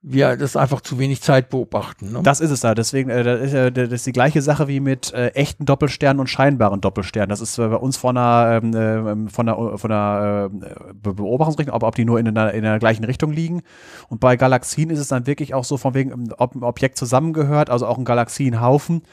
wir 0.06 0.36
das 0.36 0.58
einfach 0.58 0.82
zu 0.82 1.00
wenig 1.00 1.22
Zeit 1.22 1.50
beobachten. 1.50 2.12
Ne? 2.12 2.20
Das 2.24 2.42
ist 2.42 2.52
es 2.52 2.60
da. 2.60 2.76
Deswegen, 2.76 3.10
äh, 3.10 3.24
das, 3.24 3.42
ist, 3.42 3.54
äh, 3.54 3.72
das 3.72 3.90
ist 3.90 4.06
die 4.06 4.12
gleiche 4.12 4.42
Sache 4.42 4.68
wie 4.68 4.82
mit 4.82 5.14
äh, 5.14 5.28
echten 5.30 5.66
Doppelsternen 5.66 6.20
und 6.20 6.28
scheinbaren 6.28 6.82
Doppelsternen. 6.82 7.30
Das 7.30 7.40
ist 7.40 7.58
äh, 7.58 7.70
bei 7.70 7.78
uns 7.78 7.96
von 7.96 8.18
einer, 8.18 8.62
ähm, 8.62 9.28
äh, 9.28 9.30
von 9.30 9.48
einer, 9.48 9.78
von 9.78 9.92
einer 9.92 10.50
äh, 10.52 10.94
Be 10.94 11.14
Beobachtungsrichtung, 11.14 11.74
ob, 11.74 11.84
ob 11.84 11.96
die 11.96 12.04
nur 12.04 12.20
in 12.20 12.36
der, 12.36 12.54
in 12.54 12.64
der 12.64 12.80
gleichen 12.80 13.06
Richtung 13.06 13.32
liegen. 13.32 13.62
Und 14.10 14.20
bei 14.20 14.36
Galaxien 14.36 14.90
ist 14.90 15.00
es 15.00 15.08
dann 15.08 15.26
wirklich 15.26 15.54
auch 15.54 15.64
so 15.64 15.78
von 15.78 15.94
wegen, 15.94 16.12
ähm, 16.12 16.34
ob 16.38 16.54
ein 16.54 16.64
Objekt 16.64 16.98
zusammengehört, 16.98 17.70
also 17.70 17.88
auch 17.88 17.98
ein 17.98 18.06
Galaxienhaufen 18.06 19.04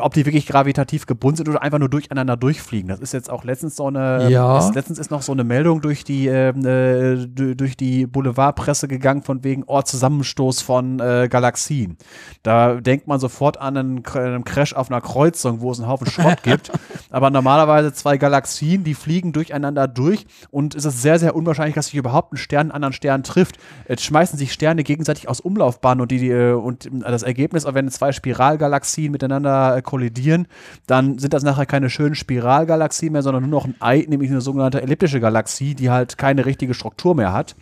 ob 0.00 0.14
die 0.14 0.24
wirklich 0.26 0.46
gravitativ 0.46 1.06
gebunden 1.06 1.36
sind 1.38 1.48
oder 1.48 1.62
einfach 1.62 1.78
nur 1.78 1.88
durcheinander 1.88 2.36
durchfliegen. 2.36 2.88
Das 2.88 3.00
ist 3.00 3.12
jetzt 3.12 3.30
auch 3.30 3.44
letztens 3.44 3.76
so 3.76 3.86
eine, 3.86 4.28
Ja. 4.30 4.58
ist, 4.58 4.74
letztens 4.74 4.98
ist 4.98 5.10
noch 5.10 5.22
so 5.22 5.32
eine 5.32 5.44
Meldung 5.44 5.80
durch 5.80 6.04
die, 6.04 6.26
ähm, 6.28 6.64
äh, 6.64 7.26
du- 7.26 7.54
durch 7.56 7.76
die 7.76 8.06
Boulevardpresse 8.06 8.88
gegangen 8.88 9.22
von 9.22 9.44
wegen 9.44 9.64
Ort 9.64 9.88
Zusammenstoß 9.88 10.62
von 10.62 10.98
äh, 11.00 11.28
Galaxien. 11.30 11.96
Da 12.42 12.74
denkt 12.80 13.06
man 13.06 13.20
sofort 13.20 13.60
an 13.60 13.76
einen, 13.76 14.06
einen 14.14 14.44
Crash 14.44 14.72
auf 14.74 14.90
einer 14.90 15.00
Kreuzung, 15.00 15.60
wo 15.60 15.70
es 15.72 15.78
einen 15.80 15.88
Haufen 15.88 16.06
Schrott 16.08 16.42
gibt. 16.42 16.70
Aber 17.10 17.30
normalerweise 17.30 17.92
zwei 17.92 18.16
Galaxien, 18.16 18.84
die 18.84 18.94
fliegen 18.94 19.32
durcheinander 19.32 19.88
durch 19.88 20.26
und 20.50 20.74
es 20.74 20.84
ist 20.84 21.02
sehr, 21.02 21.18
sehr 21.18 21.36
unwahrscheinlich, 21.36 21.74
dass 21.74 21.86
sich 21.86 21.96
überhaupt 21.96 22.32
ein 22.32 22.36
Stern 22.38 22.62
einen 22.62 22.70
anderen 22.72 22.92
Stern 22.94 23.22
trifft. 23.22 23.58
Jetzt 23.88 24.04
schmeißen 24.04 24.38
sich 24.38 24.52
Sterne 24.52 24.84
gegenseitig 24.84 25.28
aus 25.28 25.40
Umlaufbahnen 25.40 26.00
und, 26.00 26.10
die, 26.10 26.18
die, 26.18 26.30
äh, 26.30 26.52
und 26.52 26.88
das 27.02 27.22
Ergebnis, 27.22 27.66
wenn 27.68 27.88
zwei 27.90 28.12
Spiralgalaxien 28.12 29.12
miteinander 29.12 29.81
äh, 29.82 29.88
kollidieren, 29.88 30.46
dann 30.86 31.18
sind 31.18 31.34
das 31.34 31.42
nachher 31.42 31.66
keine 31.66 31.90
schönen 31.90 32.14
Spiralgalaxien 32.14 33.12
mehr, 33.12 33.22
sondern 33.22 33.42
nur 33.42 33.60
noch 33.60 33.66
ein 33.66 33.76
Ei, 33.80 34.06
nämlich 34.08 34.30
eine 34.30 34.40
sogenannte 34.40 34.82
elliptische 34.82 35.20
Galaxie, 35.20 35.74
die 35.74 35.90
halt 35.90 36.18
keine 36.18 36.46
richtige 36.46 36.74
Struktur 36.74 37.14
mehr 37.14 37.32
hat. 37.32 37.56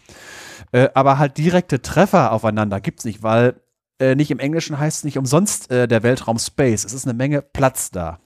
Äh, 0.72 0.88
aber 0.94 1.18
halt 1.18 1.38
direkte 1.38 1.82
Treffer 1.82 2.32
aufeinander 2.32 2.80
gibt's 2.80 3.04
nicht, 3.04 3.22
weil 3.22 3.60
äh, 3.98 4.14
nicht 4.14 4.30
im 4.30 4.38
Englischen 4.38 4.78
heißt 4.78 4.98
es 4.98 5.04
nicht 5.04 5.18
umsonst 5.18 5.70
äh, 5.70 5.88
der 5.88 6.02
Weltraum 6.02 6.38
Space. 6.38 6.84
Es 6.84 6.92
ist 6.92 7.06
eine 7.06 7.14
Menge 7.14 7.42
Platz 7.42 7.90
da. 7.90 8.20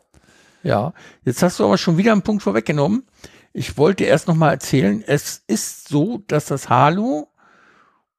Ja, 0.62 0.94
jetzt 1.24 1.42
hast 1.42 1.58
du 1.58 1.64
aber 1.64 1.78
schon 1.78 1.98
wieder 1.98 2.12
einen 2.12 2.22
Punkt 2.22 2.42
vorweggenommen. 2.42 3.04
Ich 3.52 3.76
wollte 3.76 4.04
erst 4.04 4.28
noch 4.28 4.34
mal 4.34 4.50
erzählen, 4.50 5.04
es 5.06 5.42
ist 5.46 5.88
so, 5.88 6.22
dass 6.26 6.46
das 6.46 6.68
Halo 6.68 7.28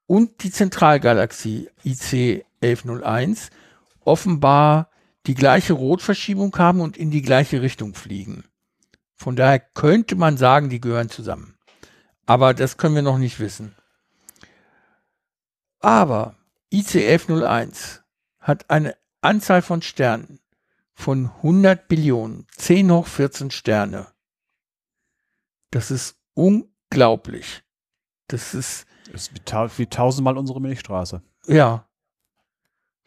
und 0.05 0.43
die 0.43 0.51
Zentralgalaxie 0.51 1.69
IC 1.83 2.45
1101 2.61 3.49
offenbar 4.01 4.89
die 5.27 5.35
gleiche 5.35 5.73
Rotverschiebung 5.73 6.55
haben 6.57 6.81
und 6.81 6.97
in 6.97 7.11
die 7.11 7.21
gleiche 7.21 7.61
Richtung 7.61 7.95
fliegen. 7.95 8.43
Von 9.15 9.35
daher 9.35 9.59
könnte 9.59 10.15
man 10.15 10.37
sagen, 10.37 10.69
die 10.69 10.81
gehören 10.81 11.09
zusammen. 11.09 11.57
Aber 12.25 12.53
das 12.53 12.77
können 12.77 12.95
wir 12.95 13.01
noch 13.01 13.17
nicht 13.17 13.39
wissen. 13.39 13.75
Aber 15.79 16.35
IC 16.71 16.95
1101 16.95 18.03
hat 18.39 18.69
eine 18.69 18.95
Anzahl 19.21 19.61
von 19.61 19.81
Sternen 19.81 20.39
von 20.93 21.29
100 21.37 21.87
Billionen, 21.87 22.47
10 22.55 22.91
hoch 22.91 23.07
14 23.07 23.51
Sterne. 23.51 24.07
Das 25.71 25.91
ist 25.91 26.17
unglaublich. 26.33 27.63
Das 28.27 28.53
ist, 28.53 28.85
Das 29.11 29.23
ist 29.23 29.35
wie, 29.35 29.39
tau 29.39 29.67
wie 29.77 29.85
tausendmal 29.87 30.37
unsere 30.37 30.61
Milchstraße. 30.61 31.21
ja, 31.47 31.85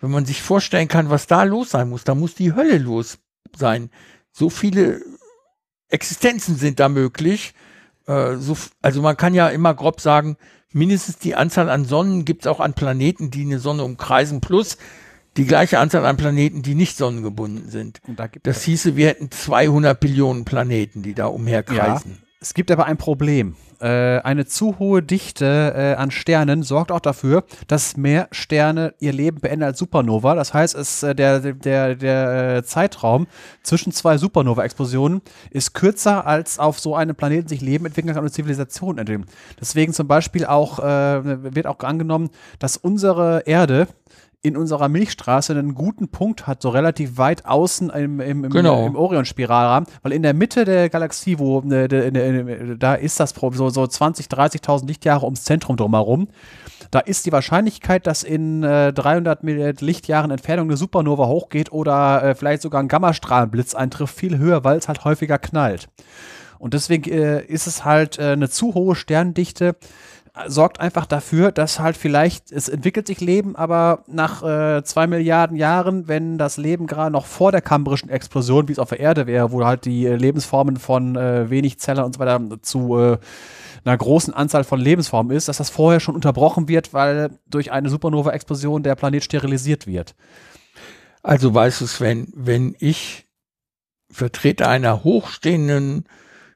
wenn 0.00 0.10
man 0.10 0.24
sich 0.24 0.42
vorstellen 0.42 0.88
kann, 0.88 1.10
was 1.10 1.26
da 1.26 1.42
los 1.42 1.70
sein 1.70 1.88
muss, 1.88 2.04
da 2.04 2.14
muss 2.14 2.34
die 2.34 2.54
Hölle 2.54 2.78
los 2.78 3.18
sein. 3.56 3.90
So 4.30 4.50
viele 4.50 5.00
Existenzen 5.88 6.56
sind 6.56 6.80
da 6.80 6.88
möglich. 6.88 7.54
Äh, 8.06 8.36
so, 8.36 8.56
also 8.82 9.02
man 9.02 9.16
kann 9.16 9.34
ja 9.34 9.48
immer 9.48 9.74
grob 9.74 10.00
sagen, 10.00 10.36
mindestens 10.72 11.18
die 11.18 11.34
Anzahl 11.34 11.68
an 11.68 11.84
Sonnen 11.84 12.24
gibt 12.24 12.42
es 12.42 12.46
auch 12.46 12.60
an 12.60 12.74
Planeten, 12.74 13.30
die 13.30 13.42
eine 13.42 13.58
Sonne 13.58 13.84
umkreisen, 13.84 14.40
plus 14.40 14.78
die 15.36 15.46
gleiche 15.46 15.78
Anzahl 15.78 16.04
an 16.04 16.16
Planeten, 16.16 16.62
die 16.62 16.74
nicht 16.74 16.96
sonnengebunden 16.96 17.68
sind. 17.68 18.00
Und 18.06 18.18
da 18.18 18.26
gibt 18.26 18.46
Das 18.46 18.62
hieße, 18.64 18.96
wir 18.96 19.08
hätten 19.08 19.30
200 19.30 19.98
Billionen 19.98 20.44
Planeten, 20.44 21.02
die 21.02 21.14
da 21.14 21.26
umherkreisen. 21.26 22.18
Es 22.40 22.54
gibt 22.54 22.70
aber 22.70 22.86
ein 22.86 22.98
Problem. 22.98 23.56
Äh, 23.80 24.20
eine 24.20 24.46
zu 24.46 24.78
hohe 24.78 25.02
Dichte 25.02 25.74
äh, 25.76 25.94
an 26.00 26.12
Sternen 26.12 26.62
sorgt 26.62 26.92
auch 26.92 27.00
dafür, 27.00 27.42
dass 27.66 27.96
mehr 27.96 28.28
Sterne 28.30 28.94
ihr 29.00 29.12
Leben 29.12 29.40
beenden 29.40 29.64
als 29.64 29.80
Supernova. 29.80 30.36
Das 30.36 30.54
heißt, 30.54 30.76
es, 30.76 31.02
äh, 31.02 31.16
der, 31.16 31.40
der, 31.40 31.96
der 31.96 32.56
äh, 32.58 32.62
Zeitraum 32.62 33.26
zwischen 33.64 33.90
zwei 33.90 34.18
Supernova-Explosionen 34.18 35.20
ist 35.50 35.74
kürzer, 35.74 36.28
als 36.28 36.60
auf 36.60 36.78
so 36.78 36.94
einem 36.94 37.16
Planeten 37.16 37.48
sich 37.48 37.60
Leben 37.60 37.86
entwickeln 37.86 38.14
kann 38.14 38.22
und 38.22 38.30
Zivilisation 38.30 38.98
entwickeln. 38.98 39.26
Deswegen 39.60 39.92
zum 39.92 40.06
Beispiel 40.06 40.46
auch, 40.46 40.78
äh, 40.78 41.54
wird 41.54 41.66
auch 41.66 41.80
angenommen, 41.80 42.30
dass 42.60 42.76
unsere 42.76 43.42
Erde 43.46 43.88
in 44.42 44.56
unserer 44.56 44.88
Milchstraße 44.88 45.52
einen 45.52 45.74
guten 45.74 46.08
Punkt 46.08 46.46
hat, 46.46 46.62
so 46.62 46.68
relativ 46.68 47.18
weit 47.18 47.44
außen 47.44 47.90
im, 47.90 48.20
im, 48.20 48.44
im, 48.44 48.50
Genau. 48.50 48.86
im 48.86 48.94
Orion-Spiralrahmen, 48.94 49.88
weil 50.02 50.12
in 50.12 50.22
der 50.22 50.32
Mitte 50.32 50.64
der 50.64 50.88
Galaxie, 50.88 51.38
wo 51.40 51.58
äh, 51.60 51.88
de- 51.88 52.10
de- 52.12 52.44
de- 52.44 52.76
da 52.78 52.94
ist 52.94 53.18
das 53.18 53.34
so, 53.36 53.68
so 53.70 53.86
20, 53.86 54.26
30.000 54.28 54.86
Lichtjahre 54.86 55.24
ums 55.24 55.42
Zentrum 55.42 55.76
drumherum, 55.76 56.28
da 56.92 57.00
ist 57.00 57.26
die 57.26 57.32
Wahrscheinlichkeit, 57.32 58.06
dass 58.06 58.22
in 58.22 58.62
äh, 58.62 58.92
300 58.92 59.42
Mil- 59.42 59.74
Lichtjahren 59.80 60.30
Entfernung 60.30 60.68
eine 60.68 60.76
Supernova 60.76 61.26
hochgeht 61.26 61.72
oder 61.72 62.22
äh, 62.22 62.34
vielleicht 62.36 62.62
sogar 62.62 62.80
ein 62.80 62.88
Gammastrahlenblitz 62.88 63.74
eintrifft, 63.74 64.14
viel 64.16 64.38
höher, 64.38 64.62
weil 64.62 64.78
es 64.78 64.86
halt 64.86 65.04
häufiger 65.04 65.38
knallt. 65.38 65.88
Und 66.60 66.74
deswegen 66.74 67.10
äh, 67.12 67.42
ist 67.44 67.66
es 67.66 67.84
halt 67.84 68.18
äh, 68.18 68.32
eine 68.32 68.48
zu 68.48 68.74
hohe 68.74 68.94
Sterndichte 68.96 69.76
sorgt 70.46 70.80
einfach 70.80 71.06
dafür, 71.06 71.52
dass 71.52 71.80
halt 71.80 71.96
vielleicht, 71.96 72.52
es 72.52 72.68
entwickelt 72.68 73.06
sich 73.06 73.20
Leben, 73.20 73.56
aber 73.56 74.04
nach 74.06 74.42
äh, 74.42 74.82
zwei 74.84 75.06
Milliarden 75.06 75.56
Jahren, 75.56 76.08
wenn 76.08 76.38
das 76.38 76.56
Leben 76.56 76.86
gerade 76.86 77.10
noch 77.10 77.26
vor 77.26 77.52
der 77.52 77.60
kambrischen 77.60 78.08
Explosion, 78.08 78.68
wie 78.68 78.72
es 78.72 78.78
auf 78.78 78.90
der 78.90 79.00
Erde 79.00 79.26
wäre, 79.26 79.52
wo 79.52 79.64
halt 79.64 79.84
die 79.84 80.06
äh, 80.06 80.16
Lebensformen 80.16 80.76
von 80.76 81.16
äh, 81.16 81.50
wenig 81.50 81.78
Zellen 81.78 82.04
und 82.04 82.14
so 82.14 82.20
weiter 82.20 82.40
zu 82.62 82.98
äh, 82.98 83.18
einer 83.84 83.96
großen 83.96 84.34
Anzahl 84.34 84.64
von 84.64 84.80
Lebensformen 84.80 85.36
ist, 85.36 85.48
dass 85.48 85.58
das 85.58 85.70
vorher 85.70 86.00
schon 86.00 86.14
unterbrochen 86.14 86.68
wird, 86.68 86.92
weil 86.92 87.30
durch 87.46 87.72
eine 87.72 87.88
Supernova-Explosion 87.88 88.82
der 88.82 88.94
Planet 88.96 89.24
sterilisiert 89.24 89.86
wird. 89.86 90.14
Also 91.22 91.54
weißt 91.54 91.80
du, 91.80 91.86
Sven, 91.86 92.28
wenn 92.34 92.74
ich 92.78 93.26
Vertreter 94.10 94.68
einer 94.68 95.04
hochstehenden, 95.04 96.04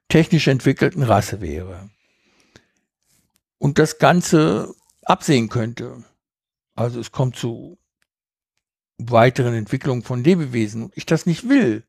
technisch 0.08 0.48
entwickelten 0.48 1.02
Rasse 1.02 1.40
wäre 1.40 1.90
und 3.62 3.78
das 3.78 3.98
Ganze 3.98 4.74
absehen 5.04 5.48
könnte, 5.48 6.02
also 6.74 6.98
es 6.98 7.12
kommt 7.12 7.36
zu 7.36 7.78
weiteren 8.98 9.54
Entwicklungen 9.54 10.02
von 10.02 10.24
Lebewesen. 10.24 10.82
Und 10.82 10.96
ich 10.96 11.06
das 11.06 11.26
nicht 11.26 11.48
will 11.48 11.84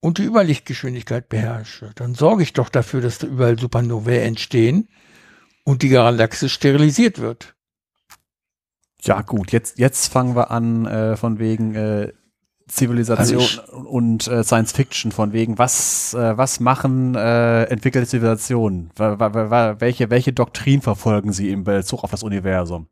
und 0.00 0.18
die 0.18 0.24
Überlichtgeschwindigkeit 0.24 1.30
beherrsche, 1.30 1.92
dann 1.94 2.14
sorge 2.14 2.42
ich 2.42 2.52
doch 2.52 2.68
dafür, 2.68 3.00
dass 3.00 3.20
da 3.20 3.26
überall 3.26 3.58
Supernovae 3.58 4.20
entstehen 4.20 4.90
und 5.64 5.80
die 5.80 5.88
Galaxie 5.88 6.50
sterilisiert 6.50 7.18
wird. 7.18 7.54
Ja, 9.00 9.22
gut, 9.22 9.50
jetzt, 9.50 9.78
jetzt 9.78 10.12
fangen 10.12 10.36
wir 10.36 10.50
an, 10.50 10.84
äh, 10.84 11.16
von 11.16 11.38
wegen 11.38 11.74
äh, 11.74 12.12
Zivilisation 12.68 13.40
also 13.40 13.76
und 13.88 14.26
äh, 14.28 14.44
Science 14.44 14.72
Fiction, 14.72 15.12
von 15.12 15.32
wegen, 15.32 15.58
was, 15.58 16.14
äh, 16.14 16.36
was 16.36 16.60
machen 16.60 17.14
äh, 17.14 17.64
entwickelte 17.64 18.08
Zivilisationen? 18.08 18.90
welche, 18.96 20.10
welche 20.10 20.32
Doktrin 20.32 20.80
verfolgen 20.80 21.32
sie 21.32 21.50
im 21.50 21.64
Bezug 21.64 22.04
auf 22.04 22.10
das 22.10 22.22
Universum? 22.22 22.88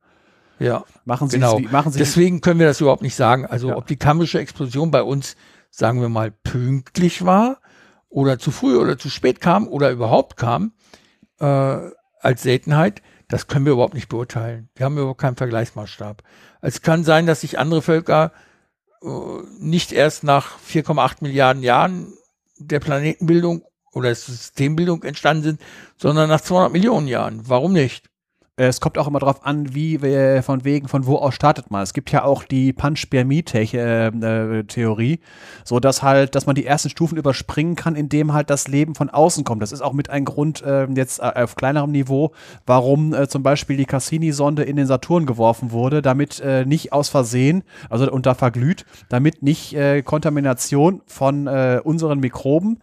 Ja, 0.58 0.84
machen 1.04 1.28
sie 1.28 1.38
genau. 1.38 1.58
Wie, 1.58 1.68
machen 1.68 1.90
sie 1.90 1.98
Deswegen 1.98 2.42
können 2.42 2.60
wir 2.60 2.66
das 2.66 2.80
überhaupt 2.80 3.02
nicht 3.02 3.16
sagen. 3.16 3.46
Also, 3.46 3.68
ja. 3.68 3.76
ob 3.76 3.86
die 3.86 3.96
kambrische 3.96 4.38
Explosion 4.38 4.90
bei 4.90 5.02
uns, 5.02 5.36
sagen 5.70 6.00
wir 6.00 6.10
mal, 6.10 6.30
pünktlich 6.30 7.24
war 7.24 7.58
oder 8.10 8.38
zu 8.38 8.50
früh 8.50 8.76
oder 8.76 8.98
zu 8.98 9.08
spät 9.08 9.40
kam 9.40 9.66
oder 9.66 9.90
überhaupt 9.90 10.36
kam, 10.36 10.72
äh, 11.40 11.78
als 12.20 12.42
Seltenheit, 12.42 13.00
das 13.28 13.46
können 13.46 13.64
wir 13.64 13.72
überhaupt 13.72 13.94
nicht 13.94 14.08
beurteilen. 14.08 14.68
Wir 14.74 14.84
haben 14.84 14.98
überhaupt 14.98 15.20
keinen 15.20 15.36
Vergleichsmaßstab. 15.36 16.22
Es 16.60 16.82
kann 16.82 17.04
sein, 17.04 17.26
dass 17.26 17.40
sich 17.40 17.58
andere 17.58 17.80
Völker 17.80 18.32
nicht 19.58 19.92
erst 19.92 20.24
nach 20.24 20.58
4,8 20.58 21.16
Milliarden 21.20 21.62
Jahren 21.62 22.12
der 22.58 22.80
Planetenbildung 22.80 23.64
oder 23.92 24.14
Systembildung 24.14 25.02
entstanden 25.02 25.42
sind, 25.42 25.60
sondern 25.96 26.28
nach 26.28 26.40
200 26.40 26.72
Millionen 26.72 27.08
Jahren. 27.08 27.48
Warum 27.48 27.72
nicht? 27.72 28.09
Es 28.68 28.80
kommt 28.80 28.98
auch 28.98 29.06
immer 29.06 29.20
darauf 29.20 29.46
an, 29.46 29.74
wie 29.74 29.96
von 30.42 30.64
wegen, 30.64 30.86
von 30.86 31.06
wo 31.06 31.16
aus 31.16 31.34
startet 31.34 31.70
man. 31.70 31.82
Es 31.82 31.94
gibt 31.94 32.12
ja 32.12 32.24
auch 32.24 32.44
die 32.44 32.74
Panspermie-Theorie, 32.74 35.20
so 35.64 35.80
dass 35.80 36.02
halt, 36.02 36.34
dass 36.34 36.44
man 36.44 36.54
die 36.54 36.66
ersten 36.66 36.90
Stufen 36.90 37.16
überspringen 37.16 37.74
kann, 37.74 37.96
indem 37.96 38.34
halt 38.34 38.50
das 38.50 38.68
Leben 38.68 38.94
von 38.94 39.08
außen 39.08 39.44
kommt. 39.44 39.62
Das 39.62 39.72
ist 39.72 39.80
auch 39.80 39.94
mit 39.94 40.10
ein 40.10 40.26
Grund 40.26 40.60
äh, 40.62 40.84
jetzt 40.94 41.20
äh, 41.20 41.32
auf 41.36 41.56
kleinerem 41.56 41.90
Niveau, 41.90 42.32
warum 42.66 43.14
äh, 43.14 43.28
zum 43.28 43.42
Beispiel 43.42 43.78
die 43.78 43.86
Cassini-Sonde 43.86 44.64
in 44.64 44.76
den 44.76 44.86
Saturn 44.86 45.24
geworfen 45.24 45.72
wurde, 45.72 46.02
damit 46.02 46.38
äh, 46.40 46.66
nicht 46.66 46.92
aus 46.92 47.08
Versehen, 47.08 47.62
also 47.88 48.12
unter 48.12 48.34
verglüht, 48.34 48.84
damit 49.08 49.42
nicht 49.42 49.74
Kontamination 50.04 51.00
von 51.06 51.48
unseren 51.48 52.20
Mikroben 52.20 52.78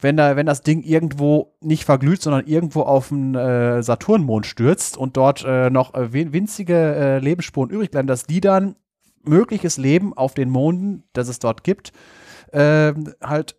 wenn, 0.00 0.16
da, 0.16 0.36
wenn 0.36 0.46
das 0.46 0.62
Ding 0.62 0.82
irgendwo 0.82 1.54
nicht 1.60 1.84
verglüht, 1.84 2.22
sondern 2.22 2.46
irgendwo 2.46 2.82
auf 2.82 3.08
den 3.08 3.34
äh, 3.34 3.82
Saturnmond 3.82 4.46
stürzt 4.46 4.96
und 4.96 5.16
dort 5.16 5.44
äh, 5.44 5.70
noch 5.70 5.94
äh, 5.94 6.12
winzige 6.12 6.74
äh, 6.74 7.18
Lebensspuren 7.18 7.70
übrig 7.70 7.90
bleiben, 7.90 8.08
dass 8.08 8.24
die 8.24 8.40
dann 8.40 8.76
mögliches 9.24 9.76
Leben 9.76 10.14
auf 10.14 10.34
den 10.34 10.50
Monden, 10.50 11.04
das 11.12 11.28
es 11.28 11.38
dort 11.38 11.64
gibt, 11.64 11.92
äh, 12.52 12.92
halt 13.22 13.56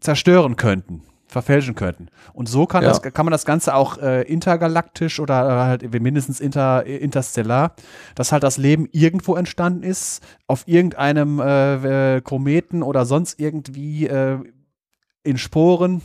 zerstören 0.00 0.56
könnten 0.56 1.02
verfälschen 1.32 1.74
könnten. 1.74 2.08
Und 2.34 2.48
so 2.48 2.66
kann, 2.66 2.82
ja. 2.82 2.90
das, 2.90 3.02
kann 3.02 3.24
man 3.24 3.32
das 3.32 3.44
Ganze 3.44 3.74
auch 3.74 3.98
äh, 3.98 4.22
intergalaktisch 4.22 5.18
oder 5.18 5.48
äh, 5.48 5.64
halt 5.64 6.00
mindestens 6.00 6.40
inter, 6.40 6.84
interstellar, 6.84 7.74
dass 8.14 8.30
halt 8.30 8.42
das 8.42 8.58
Leben 8.58 8.86
irgendwo 8.92 9.34
entstanden 9.34 9.82
ist, 9.82 10.22
auf 10.46 10.68
irgendeinem 10.68 11.40
äh, 11.40 12.20
Kometen 12.20 12.82
oder 12.82 13.06
sonst 13.06 13.40
irgendwie 13.40 14.06
äh, 14.06 14.40
in 15.24 15.38
Sporen 15.38 16.02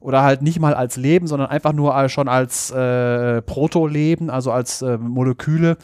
oder 0.00 0.22
halt 0.22 0.42
nicht 0.42 0.60
mal 0.60 0.74
als 0.74 0.96
Leben, 0.96 1.26
sondern 1.26 1.48
einfach 1.48 1.72
nur 1.72 2.08
schon 2.08 2.28
als 2.28 2.70
äh, 2.70 3.40
Proto-Leben, 3.42 4.30
also 4.30 4.52
als 4.52 4.82
äh, 4.82 4.98
Moleküle 4.98 5.78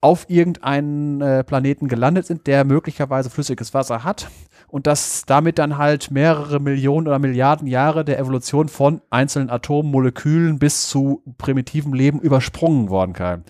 auf 0.00 0.28
irgendeinen 0.28 1.20
äh, 1.20 1.44
Planeten 1.44 1.86
gelandet 1.86 2.26
sind, 2.26 2.48
der 2.48 2.64
möglicherweise 2.64 3.30
flüssiges 3.30 3.72
Wasser 3.72 4.02
hat 4.02 4.28
und 4.66 4.88
dass 4.88 5.22
damit 5.26 5.58
dann 5.58 5.78
halt 5.78 6.10
mehrere 6.10 6.58
Millionen 6.58 7.06
oder 7.06 7.20
Milliarden 7.20 7.68
Jahre 7.68 8.04
der 8.04 8.18
Evolution 8.18 8.68
von 8.68 9.00
einzelnen 9.10 9.48
Atomen, 9.48 9.92
Molekülen 9.92 10.58
bis 10.58 10.88
zu 10.88 11.22
primitivem 11.38 11.92
Leben 11.92 12.18
übersprungen 12.20 12.90
worden 12.90 13.12
kann. 13.12 13.44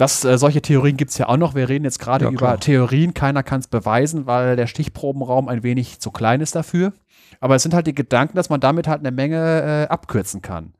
Das, 0.00 0.24
äh, 0.24 0.38
solche 0.38 0.62
Theorien 0.62 0.96
gibt 0.96 1.10
es 1.10 1.18
ja 1.18 1.28
auch 1.28 1.36
noch. 1.36 1.54
Wir 1.54 1.68
reden 1.68 1.84
jetzt 1.84 1.98
gerade 1.98 2.24
ja, 2.24 2.30
über 2.30 2.58
Theorien. 2.58 3.12
Keiner 3.12 3.42
kann 3.42 3.60
es 3.60 3.68
beweisen, 3.68 4.24
weil 4.24 4.56
der 4.56 4.66
Stichprobenraum 4.66 5.46
ein 5.46 5.62
wenig 5.62 6.00
zu 6.00 6.10
klein 6.10 6.40
ist 6.40 6.54
dafür. 6.54 6.94
Aber 7.38 7.54
es 7.54 7.62
sind 7.62 7.74
halt 7.74 7.86
die 7.86 7.94
Gedanken, 7.94 8.34
dass 8.34 8.48
man 8.48 8.60
damit 8.60 8.88
halt 8.88 9.00
eine 9.00 9.10
Menge 9.10 9.36
äh, 9.36 9.92
abkürzen 9.92 10.40
kann. 10.40 10.72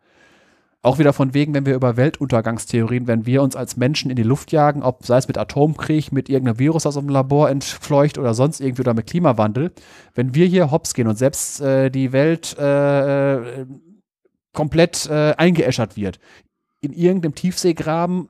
Auch 0.81 0.99
wieder 0.99 1.13
von 1.13 1.35
wegen, 1.35 1.53
wenn 1.53 1.67
wir 1.67 1.75
über 1.75 1.99
Weltuntergangstheorien, 1.99 3.07
wenn 3.07 3.27
wir 3.27 3.43
uns 3.43 3.57
als 3.57 3.77
Menschen 3.77 4.09
in 4.11 4.17
die 4.17 4.23
Luft 4.23 4.53
jagen, 4.53 4.83
ob 4.83 5.05
sei 5.05 5.19
es 5.19 5.29
mit 5.29 5.37
Atomkrieg, 5.37 6.13
mit 6.13 6.31
irgendeinem 6.31 6.59
Virus 6.59 6.87
aus 6.87 6.95
dem 6.95 7.11
Labor 7.11 7.51
entfleucht 7.51 8.17
oder 8.17 8.33
sonst 8.33 8.63
irgendwie 8.63 8.81
oder 8.81 8.95
mit 8.95 9.07
Klimawandel, 9.07 9.73
wenn 10.15 10.35
wir 10.35 10.47
hier 10.47 10.71
hops 10.71 10.95
gehen 10.95 11.09
und 11.09 11.17
selbst 11.17 11.61
äh, 11.61 11.91
die 11.91 12.13
Welt 12.13 12.57
äh, 12.59 13.35
äh 13.35 13.67
komplett 14.53 15.09
äh, 15.09 15.35
eingeäschert 15.37 15.97
wird, 15.97 16.19
in 16.81 16.93
irgendeinem 16.93 17.37
Tiefseegraben 17.37 18.29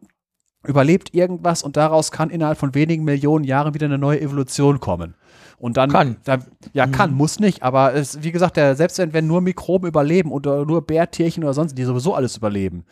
überlebt 0.66 1.14
irgendwas 1.14 1.62
und 1.62 1.76
daraus 1.76 2.10
kann 2.10 2.30
innerhalb 2.30 2.58
von 2.58 2.74
wenigen 2.74 3.04
Millionen 3.04 3.44
Jahren 3.44 3.74
wieder 3.74 3.86
eine 3.86 3.98
neue 3.98 4.20
Evolution 4.20 4.80
kommen. 4.80 5.14
Und 5.58 5.76
dann 5.76 5.90
kann. 5.90 6.16
Da, 6.24 6.38
ja, 6.72 6.86
mhm. 6.86 6.92
kann, 6.92 7.14
muss 7.14 7.38
nicht. 7.38 7.62
Aber 7.62 7.94
es, 7.94 8.22
wie 8.22 8.32
gesagt, 8.32 8.56
der, 8.56 8.76
selbst 8.76 8.98
wenn, 8.98 9.12
wenn 9.12 9.26
nur 9.26 9.42
Mikroben 9.42 9.88
überleben 9.88 10.32
oder 10.32 10.64
nur 10.64 10.86
Bärtierchen 10.86 11.44
oder 11.44 11.52
sonst, 11.52 11.76
die 11.76 11.84
sowieso 11.84 12.14
alles 12.14 12.36
überleben. 12.36 12.84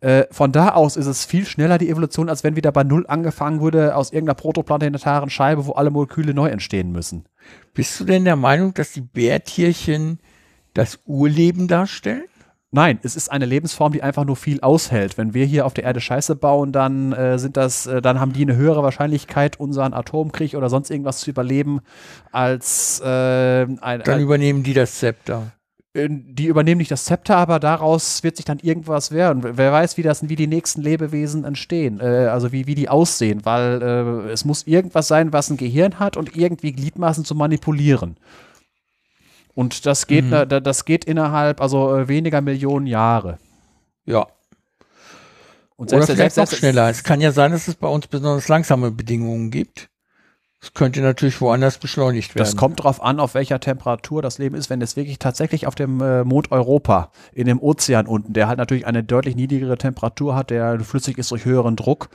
Äh, 0.00 0.24
von 0.30 0.50
da 0.50 0.70
aus 0.70 0.96
ist 0.96 1.06
es 1.06 1.24
viel 1.24 1.44
schneller 1.44 1.78
die 1.78 1.90
Evolution, 1.90 2.28
als 2.28 2.42
wenn 2.42 2.56
wieder 2.56 2.72
bei 2.72 2.84
Null 2.84 3.04
angefangen 3.06 3.60
wurde 3.60 3.94
aus 3.94 4.12
irgendeiner 4.12 4.34
protoplanetaren 4.34 5.30
Scheibe, 5.30 5.66
wo 5.66 5.72
alle 5.72 5.90
Moleküle 5.90 6.32
neu 6.32 6.48
entstehen 6.48 6.90
müssen. 6.90 7.26
Bist 7.74 8.00
du 8.00 8.04
denn 8.04 8.24
der 8.24 8.36
Meinung, 8.36 8.72
dass 8.74 8.92
die 8.92 9.02
Bärtierchen 9.02 10.18
das 10.74 11.00
Urleben 11.04 11.68
darstellen? 11.68 12.24
Nein, 12.72 13.00
es 13.02 13.16
ist 13.16 13.32
eine 13.32 13.46
Lebensform, 13.46 13.92
die 13.92 14.02
einfach 14.02 14.24
nur 14.24 14.36
viel 14.36 14.60
aushält. 14.60 15.18
Wenn 15.18 15.34
wir 15.34 15.44
hier 15.44 15.66
auf 15.66 15.74
der 15.74 15.82
Erde 15.84 16.00
Scheiße 16.00 16.36
bauen, 16.36 16.70
dann 16.70 17.12
äh, 17.12 17.36
sind 17.36 17.56
das, 17.56 17.86
äh, 17.86 18.00
dann 18.00 18.20
haben 18.20 18.32
die 18.32 18.42
eine 18.42 18.54
höhere 18.54 18.84
Wahrscheinlichkeit, 18.84 19.58
unseren 19.58 19.92
Atomkrieg 19.92 20.54
oder 20.54 20.68
sonst 20.68 20.88
irgendwas 20.88 21.18
zu 21.18 21.30
überleben, 21.30 21.80
als 22.30 23.00
äh, 23.00 23.66
ein. 23.80 24.02
Dann 24.04 24.20
übernehmen 24.20 24.62
die 24.62 24.74
das 24.74 25.00
Zepter. 25.00 25.50
Äh, 25.94 26.08
die 26.10 26.46
übernehmen 26.46 26.78
nicht 26.78 26.92
das 26.92 27.06
Zepter, 27.06 27.38
aber 27.38 27.58
daraus 27.58 28.22
wird 28.22 28.36
sich 28.36 28.44
dann 28.44 28.60
irgendwas 28.60 29.10
werden. 29.10 29.42
Wer 29.56 29.72
weiß, 29.72 29.96
wie 29.96 30.02
das, 30.02 30.28
wie 30.28 30.36
die 30.36 30.46
nächsten 30.46 30.80
Lebewesen 30.80 31.44
entstehen, 31.44 31.98
äh, 31.98 32.28
also 32.30 32.52
wie, 32.52 32.68
wie 32.68 32.76
die 32.76 32.88
aussehen, 32.88 33.44
weil 33.44 33.82
äh, 33.82 34.30
es 34.30 34.44
muss 34.44 34.68
irgendwas 34.68 35.08
sein, 35.08 35.32
was 35.32 35.50
ein 35.50 35.56
Gehirn 35.56 35.98
hat 35.98 36.16
und 36.16 36.36
irgendwie 36.36 36.70
Gliedmaßen 36.70 37.24
zu 37.24 37.34
manipulieren. 37.34 38.16
Und 39.54 39.86
das 39.86 40.06
geht, 40.06 40.26
mhm. 40.26 40.62
das 40.62 40.84
geht 40.84 41.04
innerhalb, 41.04 41.60
also 41.60 41.96
äh, 41.96 42.08
weniger 42.08 42.40
Millionen 42.40 42.86
Jahre. 42.86 43.38
Ja. 44.04 44.26
Und 45.76 45.90
selbst, 45.90 46.10
Oder 46.10 46.16
vielleicht 46.16 46.34
selbst, 46.34 46.52
noch 46.52 46.58
schneller. 46.58 46.90
Es 46.90 47.02
kann 47.04 47.20
ja 47.20 47.32
sein, 47.32 47.52
dass 47.52 47.66
es 47.68 47.74
bei 47.74 47.88
uns 47.88 48.06
besonders 48.06 48.48
langsame 48.48 48.90
Bedingungen 48.90 49.50
gibt. 49.50 49.88
Es 50.62 50.74
könnte 50.74 51.00
natürlich 51.00 51.40
woanders 51.40 51.78
beschleunigt 51.78 52.34
werden. 52.34 52.44
Das 52.44 52.54
kommt 52.54 52.80
darauf 52.80 53.02
an, 53.02 53.18
auf 53.18 53.32
welcher 53.32 53.60
Temperatur 53.60 54.20
das 54.20 54.36
Leben 54.36 54.56
ist. 54.56 54.68
Wenn 54.68 54.82
es 54.82 54.94
wirklich 54.94 55.18
tatsächlich 55.18 55.66
auf 55.66 55.74
dem 55.74 56.02
äh, 56.02 56.22
Mond 56.22 56.52
Europa, 56.52 57.12
in 57.32 57.46
dem 57.46 57.58
Ozean 57.62 58.06
unten, 58.06 58.34
der 58.34 58.46
halt 58.46 58.58
natürlich 58.58 58.86
eine 58.86 59.02
deutlich 59.02 59.36
niedrigere 59.36 59.78
Temperatur 59.78 60.34
hat, 60.34 60.50
der 60.50 60.78
flüssig 60.80 61.16
ist 61.16 61.30
durch 61.30 61.46
höheren 61.46 61.76
Druck, 61.76 62.10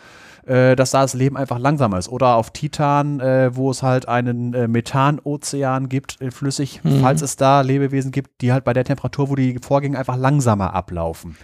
äh, 0.46 0.76
dass 0.76 0.92
da 0.92 1.02
das 1.02 1.14
Leben 1.14 1.38
einfach 1.38 1.60
langsamer 1.60 1.98
ist. 1.98 2.10
Oder 2.10 2.36
auf 2.36 2.52
Titan, 2.52 3.20
äh, 3.20 3.56
wo 3.56 3.72
es 3.72 3.84
halt 3.84 4.08
einen 4.08 4.54
äh, 4.54 4.68
Methanozean 4.68 5.90
gibt, 5.90 6.22
äh, 6.22 6.32
flüssig, 6.32 6.82
mhm. 6.84 7.02
falls 7.02 7.22
es 7.22 7.36
da 7.36 7.62
Lebewesen 7.62 8.12
gibt, 8.12 8.42
die 8.42 8.52
halt 8.52 8.64
bei 8.64 8.74
der 8.74 8.86
Temperatur, 8.86 9.30
wo 9.30 9.36
die 9.36 9.58
Vorgänge 9.62 9.98
einfach 9.98 10.18
langsamer 10.18 10.74
ablaufen. 10.74 11.38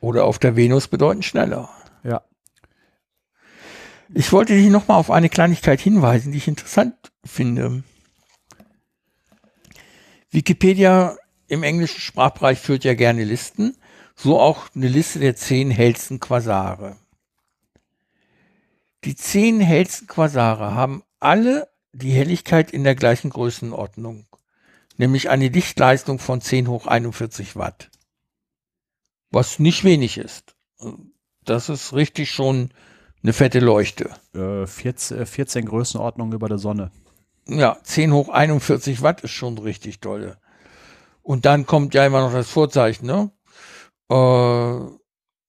Oder 0.00 0.24
auf 0.24 0.38
der 0.38 0.56
Venus 0.56 0.88
bedeutend 0.88 1.24
schneller. 1.24 1.68
Ja. 2.02 2.22
Ich 4.14 4.32
wollte 4.32 4.54
dich 4.54 4.70
nochmal 4.70 4.98
auf 4.98 5.10
eine 5.10 5.28
Kleinigkeit 5.28 5.80
hinweisen, 5.80 6.32
die 6.32 6.38
ich 6.38 6.48
interessant 6.48 6.94
finde. 7.24 7.82
Wikipedia 10.30 11.16
im 11.48 11.62
englischen 11.62 12.00
Sprachbereich 12.00 12.58
führt 12.58 12.84
ja 12.84 12.94
gerne 12.94 13.24
Listen 13.24 13.76
So 14.14 14.40
auch 14.40 14.68
eine 14.74 14.88
Liste 14.88 15.18
der 15.18 15.36
zehn 15.36 15.70
hellsten 15.70 16.20
Quasare. 16.20 16.96
Die 19.04 19.16
zehn 19.16 19.60
hellsten 19.60 20.06
Quasare 20.06 20.74
haben 20.74 21.02
alle 21.20 21.68
die 21.92 22.10
Helligkeit 22.10 22.70
in 22.70 22.84
der 22.84 22.94
gleichen 22.94 23.30
Größenordnung, 23.30 24.26
nämlich 24.96 25.30
eine 25.30 25.48
Lichtleistung 25.48 26.18
von 26.18 26.40
10 26.40 26.68
hoch 26.68 26.86
41 26.86 27.56
Watt. 27.56 27.90
Was 29.30 29.58
nicht 29.58 29.84
wenig 29.84 30.18
ist. 30.18 30.54
Das 31.44 31.68
ist 31.68 31.92
richtig 31.92 32.30
schon 32.30 32.70
eine 33.22 33.32
fette 33.32 33.60
Leuchte. 33.60 34.10
Äh, 34.34 34.66
14, 34.66 35.26
14 35.26 35.66
Größenordnungen 35.66 36.34
über 36.34 36.48
der 36.48 36.58
Sonne. 36.58 36.90
Ja, 37.48 37.78
10 37.82 38.12
hoch 38.12 38.28
41 38.28 39.02
Watt 39.02 39.22
ist 39.22 39.30
schon 39.30 39.58
richtig 39.58 40.00
toll. 40.00 40.36
Und 41.22 41.44
dann 41.44 41.66
kommt 41.66 41.94
ja 41.94 42.06
immer 42.06 42.20
noch 42.20 42.32
das 42.32 42.48
Vorzeichen, 42.48 43.06
ne? 43.06 43.30
Äh, 44.10 44.96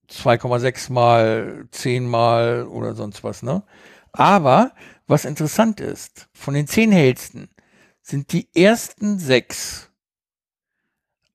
2,6 0.10 0.92
mal, 0.92 1.68
10 1.72 2.08
mal 2.08 2.66
oder 2.66 2.96
sonst 2.96 3.24
was, 3.24 3.44
ne? 3.44 3.64
Aber 4.14 4.74
was 5.06 5.26
interessant 5.26 5.80
ist, 5.80 6.30
von 6.34 6.54
den 6.54 6.68
10 6.68 6.92
hellsten 6.92 7.50
sind 8.02 8.32
die 8.32 8.48
ersten 8.56 9.20
sechs 9.20 9.92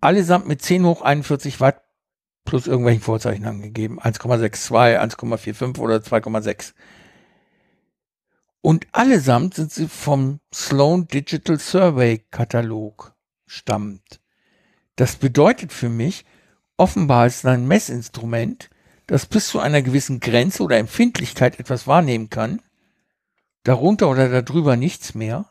allesamt 0.01 0.49
mit 0.49 0.63
10 0.63 0.85
hoch 0.85 1.03
41 1.03 1.61
Watt 1.61 1.83
plus 2.45 2.67
irgendwelchen 2.67 3.03
Vorzeichen 3.03 3.47
angegeben. 3.47 4.01
1,62, 4.01 4.99
1,45 4.99 5.79
oder 5.79 5.97
2,6. 5.97 6.75
Und 8.61 8.87
allesamt 8.93 9.55
sind 9.55 9.73
sie 9.73 9.89
vom 9.89 10.41
Sloan 10.53 11.09
Digital 11.09 11.59
Survey 11.59 12.25
Katalog 12.31 13.15
stammt. 13.47 14.21
Das 14.97 15.17
bedeutet 15.17 15.73
für 15.73 15.89
mich, 15.89 16.25
offenbar 16.77 17.27
ist 17.27 17.39
es 17.39 17.45
ein 17.45 17.67
Messinstrument, 17.67 18.71
das 19.07 19.27
bis 19.27 19.49
zu 19.49 19.61
einer 19.61 19.83
gewissen 19.83 20.21
Grenze 20.21 20.63
oder 20.63 20.79
Empfindlichkeit 20.79 21.59
etwas 21.59 21.87
wahrnehmen 21.87 22.31
kann, 22.31 22.63
darunter 23.65 24.09
oder 24.09 24.43
darüber 24.43 24.77
nichts 24.77 25.15
mehr. 25.15 25.51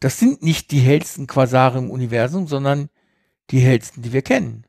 Das 0.00 0.18
sind 0.18 0.42
nicht 0.42 0.70
die 0.70 0.80
hellsten 0.80 1.26
Quasare 1.26 1.78
im 1.78 1.90
Universum, 1.90 2.46
sondern 2.46 2.88
die 3.50 3.60
hellsten, 3.60 4.02
die 4.02 4.12
wir 4.12 4.22
kennen 4.22 4.64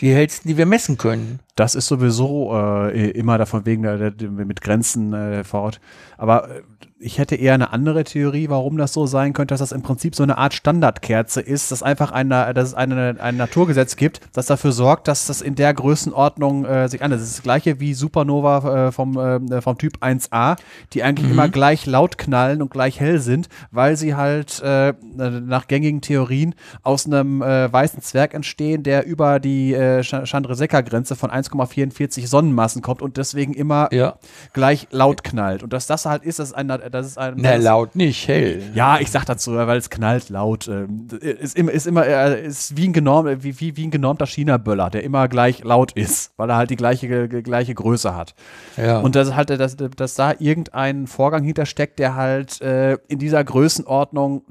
die 0.00 0.12
hellsten, 0.12 0.48
die 0.48 0.56
wir 0.56 0.66
messen 0.66 0.98
können. 0.98 1.40
Das 1.54 1.74
ist 1.74 1.86
sowieso 1.86 2.54
äh, 2.54 3.10
immer 3.10 3.36
davon 3.36 3.66
wegen 3.66 3.82
der, 3.82 4.10
der, 4.10 4.30
mit 4.30 4.62
Grenzen 4.62 5.12
äh, 5.12 5.44
fort. 5.44 5.80
Aber 6.16 6.48
äh, 6.48 6.62
ich 7.02 7.18
hätte 7.18 7.34
eher 7.34 7.54
eine 7.54 7.72
andere 7.72 8.04
Theorie, 8.04 8.48
warum 8.48 8.78
das 8.78 8.92
so 8.92 9.06
sein 9.06 9.32
könnte, 9.32 9.52
dass 9.52 9.58
das 9.58 9.72
im 9.72 9.82
Prinzip 9.82 10.14
so 10.14 10.22
eine 10.22 10.38
Art 10.38 10.54
Standardkerze 10.54 11.40
ist, 11.40 11.72
dass 11.72 11.82
einfach 11.82 12.12
eine, 12.12 12.54
dass 12.54 12.68
es 12.68 12.74
eine, 12.74 13.16
ein 13.18 13.36
Naturgesetz 13.36 13.96
gibt, 13.96 14.20
das 14.32 14.46
dafür 14.46 14.72
sorgt, 14.72 15.08
dass 15.08 15.26
das 15.26 15.42
in 15.42 15.56
der 15.56 15.74
Größenordnung 15.74 16.64
äh, 16.64 16.88
sich 16.88 17.02
anders. 17.02 17.20
Das 17.20 17.30
ist 17.30 17.38
das 17.38 17.42
gleiche 17.42 17.80
wie 17.80 17.94
Supernova 17.94 18.86
äh, 18.86 18.92
vom, 18.92 19.18
äh, 19.18 19.60
vom 19.60 19.78
Typ 19.78 19.98
1a, 20.00 20.56
die 20.92 21.02
eigentlich 21.02 21.26
mhm. 21.26 21.32
immer 21.32 21.48
gleich 21.48 21.86
laut 21.86 22.18
knallen 22.18 22.62
und 22.62 22.70
gleich 22.70 23.00
hell 23.00 23.18
sind, 23.18 23.48
weil 23.72 23.96
sie 23.96 24.14
halt 24.14 24.62
äh, 24.62 24.94
nach 25.16 25.66
gängigen 25.66 26.00
Theorien 26.00 26.54
aus 26.82 27.06
einem 27.06 27.42
äh, 27.42 27.72
weißen 27.72 28.00
Zwerg 28.00 28.32
entstehen, 28.32 28.84
der 28.84 29.06
über 29.06 29.40
die 29.40 29.74
äh, 29.74 30.02
Chandrasekhar-Grenze 30.02 31.16
von 31.16 31.30
1,44 31.42 32.26
Sonnenmassen 32.26 32.82
kommt 32.82 33.02
und 33.02 33.16
deswegen 33.16 33.54
immer 33.54 33.88
ja. 33.92 34.16
gleich 34.52 34.88
laut 34.90 35.24
knallt. 35.24 35.62
Und 35.62 35.72
dass 35.72 35.86
das 35.86 36.06
halt 36.06 36.24
ist, 36.24 36.38
das 36.38 36.50
ist 36.50 36.54
ein 36.54 36.68
das 36.68 37.06
ist 37.06 37.18
ein. 37.18 37.34
Na, 37.36 37.56
laut 37.56 37.96
nicht, 37.96 38.28
hell. 38.28 38.62
Ja, 38.74 38.98
ich 38.98 39.10
sag 39.10 39.24
dazu, 39.26 39.54
weil 39.54 39.78
es 39.78 39.90
knallt 39.90 40.28
laut. 40.28 40.68
Ähm, 40.68 41.08
ist, 41.20 41.56
immer, 41.56 41.72
ist 41.72 41.86
immer, 41.86 42.06
ist 42.06 42.76
wie 42.76 42.88
ein, 42.88 42.92
genorm, 42.92 43.42
wie, 43.42 43.60
wie, 43.60 43.76
wie 43.76 43.86
ein 43.86 43.90
genormter 43.90 44.26
China-Böller, 44.26 44.90
der 44.90 45.02
immer 45.04 45.28
gleich 45.28 45.64
laut 45.64 45.92
ist, 45.92 46.32
weil 46.36 46.50
er 46.50 46.56
halt 46.56 46.70
die 46.70 46.76
gleiche, 46.76 47.28
gleiche 47.28 47.74
Größe 47.74 48.14
hat. 48.14 48.34
Ja. 48.76 49.00
Und 49.00 49.16
das 49.16 49.34
halt, 49.34 49.50
dass, 49.50 49.76
dass 49.76 50.14
da 50.14 50.34
irgendein 50.38 51.06
Vorgang 51.06 51.42
hintersteckt, 51.42 51.98
der 51.98 52.14
halt 52.14 52.60
äh, 52.60 52.98
in 53.08 53.18
dieser 53.18 53.42
Größenordnung 53.44 54.44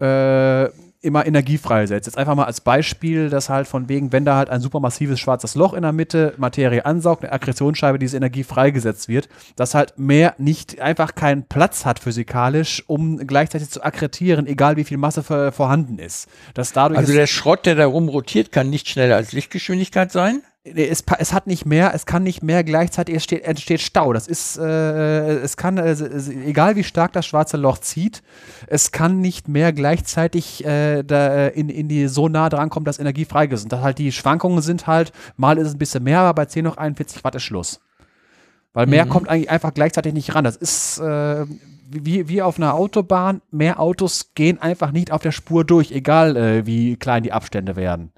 äh, 0.00 0.68
immer 1.04 1.26
Energie 1.26 1.58
freisetzt. 1.58 2.06
Jetzt 2.06 2.18
einfach 2.18 2.34
mal 2.34 2.44
als 2.44 2.60
Beispiel, 2.60 3.28
dass 3.28 3.48
halt 3.48 3.68
von 3.68 3.88
wegen, 3.88 4.12
wenn 4.12 4.24
da 4.24 4.36
halt 4.36 4.50
ein 4.50 4.60
supermassives 4.60 5.20
schwarzes 5.20 5.54
Loch 5.54 5.74
in 5.74 5.82
der 5.82 5.92
Mitte 5.92 6.34
Materie 6.38 6.84
ansaugt, 6.84 7.22
eine 7.22 7.32
Akkretionsscheibe, 7.32 7.98
diese 7.98 8.16
Energie 8.16 8.44
freigesetzt 8.44 9.08
wird, 9.08 9.28
dass 9.56 9.74
halt 9.74 9.98
mehr 9.98 10.34
nicht 10.38 10.80
einfach 10.80 11.14
keinen 11.14 11.44
Platz 11.44 11.84
hat 11.84 11.98
physikalisch, 11.98 12.82
um 12.86 13.18
gleichzeitig 13.18 13.70
zu 13.70 13.82
akkretieren, 13.82 14.46
egal 14.46 14.76
wie 14.76 14.84
viel 14.84 14.98
Masse 14.98 15.22
vorhanden 15.22 15.98
ist. 15.98 16.28
Dass 16.54 16.72
dadurch 16.72 16.98
also 16.98 17.12
der 17.12 17.26
Schrott, 17.26 17.66
der 17.66 17.74
da 17.74 17.86
rumrotiert, 17.86 18.50
kann 18.50 18.70
nicht 18.70 18.88
schneller 18.88 19.16
als 19.16 19.32
Lichtgeschwindigkeit 19.32 20.10
sein? 20.10 20.42
Es, 20.64 21.04
es 21.18 21.32
hat 21.34 21.46
nicht 21.46 21.66
mehr, 21.66 21.92
es 21.94 22.06
kann 22.06 22.22
nicht 22.22 22.42
mehr 22.42 22.64
gleichzeitig, 22.64 23.16
es 23.16 23.24
steht, 23.24 23.44
entsteht 23.44 23.80
Stau. 23.80 24.12
Das 24.14 24.26
ist, 24.26 24.56
äh, 24.56 25.36
es 25.36 25.56
kann, 25.56 25.76
äh, 25.76 25.94
egal 26.46 26.74
wie 26.76 26.84
stark 26.84 27.12
das 27.12 27.26
schwarze 27.26 27.58
Loch 27.58 27.78
zieht, 27.78 28.22
es 28.66 28.90
kann 28.90 29.20
nicht 29.20 29.46
mehr 29.46 29.72
gleichzeitig 29.72 30.64
äh, 30.64 31.02
da 31.02 31.34
äh, 31.34 31.48
in, 31.50 31.68
in 31.68 31.88
die 31.88 32.08
so 32.08 32.28
nah 32.28 32.48
dran 32.48 32.70
kommen, 32.70 32.86
dass 32.86 32.98
Energie 32.98 33.26
freigesetzt. 33.26 33.72
Und 33.72 33.82
halt 33.82 33.98
die 33.98 34.10
Schwankungen 34.10 34.62
sind 34.62 34.86
halt, 34.86 35.12
mal 35.36 35.58
ist 35.58 35.68
es 35.68 35.74
ein 35.74 35.78
bisschen 35.78 36.02
mehr, 36.02 36.20
aber 36.20 36.34
bei 36.34 36.46
10 36.46 36.64
noch 36.64 36.78
41 36.78 37.22
Watt 37.24 37.34
ist 37.34 37.42
Schluss. 37.42 37.80
Weil 38.72 38.86
mehr 38.86 39.04
mhm. 39.04 39.10
kommt 39.10 39.28
eigentlich 39.28 39.50
einfach 39.50 39.74
gleichzeitig 39.74 40.14
nicht 40.14 40.34
ran. 40.34 40.44
Das 40.44 40.56
ist 40.56 40.98
äh, 40.98 41.44
wie, 41.90 42.28
wie 42.28 42.40
auf 42.40 42.56
einer 42.56 42.74
Autobahn, 42.74 43.42
mehr 43.50 43.78
Autos 43.80 44.30
gehen 44.34 44.60
einfach 44.60 44.92
nicht 44.92 45.12
auf 45.12 45.20
der 45.20 45.32
Spur 45.32 45.64
durch, 45.64 45.92
egal 45.92 46.36
äh, 46.36 46.66
wie 46.66 46.96
klein 46.96 47.22
die 47.22 47.32
Abstände 47.32 47.76
werden. 47.76 48.12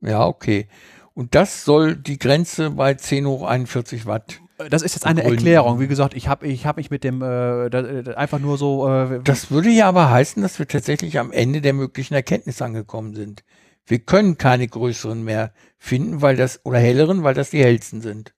Ja, 0.00 0.26
okay. 0.26 0.68
Und 1.14 1.34
das 1.34 1.64
soll 1.64 1.96
die 1.96 2.18
Grenze 2.18 2.70
bei 2.70 2.94
10 2.94 3.26
hoch 3.26 3.46
41 3.46 4.06
Watt. 4.06 4.40
Das 4.70 4.82
ist 4.82 4.94
jetzt 4.94 5.06
eine 5.06 5.22
Erklärung. 5.22 5.78
Wie 5.78 5.86
gesagt, 5.86 6.14
ich 6.14 6.26
habe 6.26 6.46
ich 6.46 6.66
hab 6.66 6.76
mich 6.76 6.90
mit 6.90 7.04
dem 7.04 7.22
äh, 7.22 7.70
da, 7.70 7.80
äh, 7.80 8.14
einfach 8.14 8.40
nur 8.40 8.58
so. 8.58 8.88
Äh, 8.88 9.20
das 9.22 9.50
würde 9.50 9.68
ja 9.68 9.88
aber 9.88 10.10
heißen, 10.10 10.42
dass 10.42 10.58
wir 10.58 10.66
tatsächlich 10.66 11.18
am 11.18 11.30
Ende 11.30 11.60
der 11.60 11.74
möglichen 11.74 12.14
Erkenntnis 12.14 12.60
angekommen 12.60 13.14
sind. 13.14 13.44
Wir 13.86 14.00
können 14.00 14.36
keine 14.36 14.66
größeren 14.66 15.22
mehr 15.22 15.52
finden, 15.78 16.22
weil 16.22 16.36
das 16.36 16.60
oder 16.64 16.78
helleren, 16.78 17.22
weil 17.22 17.34
das 17.34 17.50
die 17.50 17.62
hellsten 17.62 18.00
sind. 18.00 18.34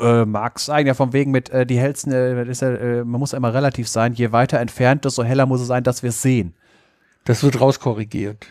Äh, 0.00 0.24
mag 0.24 0.58
sein, 0.58 0.86
ja, 0.86 0.94
von 0.94 1.12
wegen 1.12 1.32
mit 1.32 1.50
äh, 1.50 1.66
die 1.66 1.78
hellsten, 1.78 2.12
äh, 2.12 2.44
ja, 2.44 3.04
man 3.04 3.20
muss 3.20 3.32
ja 3.32 3.38
immer 3.38 3.52
relativ 3.52 3.88
sein. 3.88 4.14
Je 4.14 4.32
weiter 4.32 4.58
entfernt, 4.60 5.04
desto 5.04 5.22
heller 5.22 5.46
muss 5.46 5.60
es 5.60 5.66
sein, 5.66 5.84
dass 5.84 6.02
wir 6.02 6.10
es 6.10 6.22
sehen. 6.22 6.54
Das 7.24 7.42
wird 7.42 7.60
rauskorrigiert. 7.60 8.46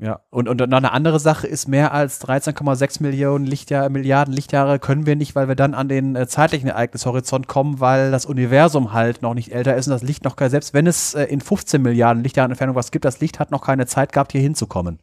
Ja, 0.00 0.20
und, 0.30 0.48
und 0.48 0.58
noch 0.58 0.78
eine 0.78 0.92
andere 0.92 1.20
Sache 1.20 1.46
ist, 1.46 1.68
mehr 1.68 1.92
als 1.92 2.24
13,6 2.26 3.02
Millionen 3.02 3.44
Lichtjahr, 3.44 3.90
Milliarden 3.90 4.32
Lichtjahre 4.32 4.78
können 4.78 5.04
wir 5.04 5.16
nicht, 5.16 5.34
weil 5.34 5.48
wir 5.48 5.54
dann 5.54 5.74
an 5.74 5.88
den 5.88 6.16
äh, 6.16 6.26
zeitlichen 6.26 6.68
Ereignishorizont 6.68 7.46
kommen, 7.46 7.78
weil 7.78 8.10
das 8.10 8.24
Universum 8.24 8.94
halt 8.94 9.20
noch 9.20 9.34
nicht 9.34 9.52
älter 9.52 9.76
ist 9.76 9.86
und 9.88 9.92
das 9.92 10.02
Licht 10.02 10.24
noch, 10.24 10.36
selbst 10.38 10.72
wenn 10.72 10.86
es 10.86 11.14
äh, 11.14 11.24
in 11.24 11.42
15 11.42 11.82
Milliarden 11.82 12.22
Lichtjahren 12.22 12.50
Entfernung 12.50 12.74
was 12.74 12.90
gibt, 12.90 13.04
das 13.04 13.20
Licht 13.20 13.38
hat 13.38 13.50
noch 13.50 13.62
keine 13.62 13.86
Zeit 13.86 14.12
gehabt, 14.12 14.32
hier 14.32 14.40
hinzukommen. 14.40 14.98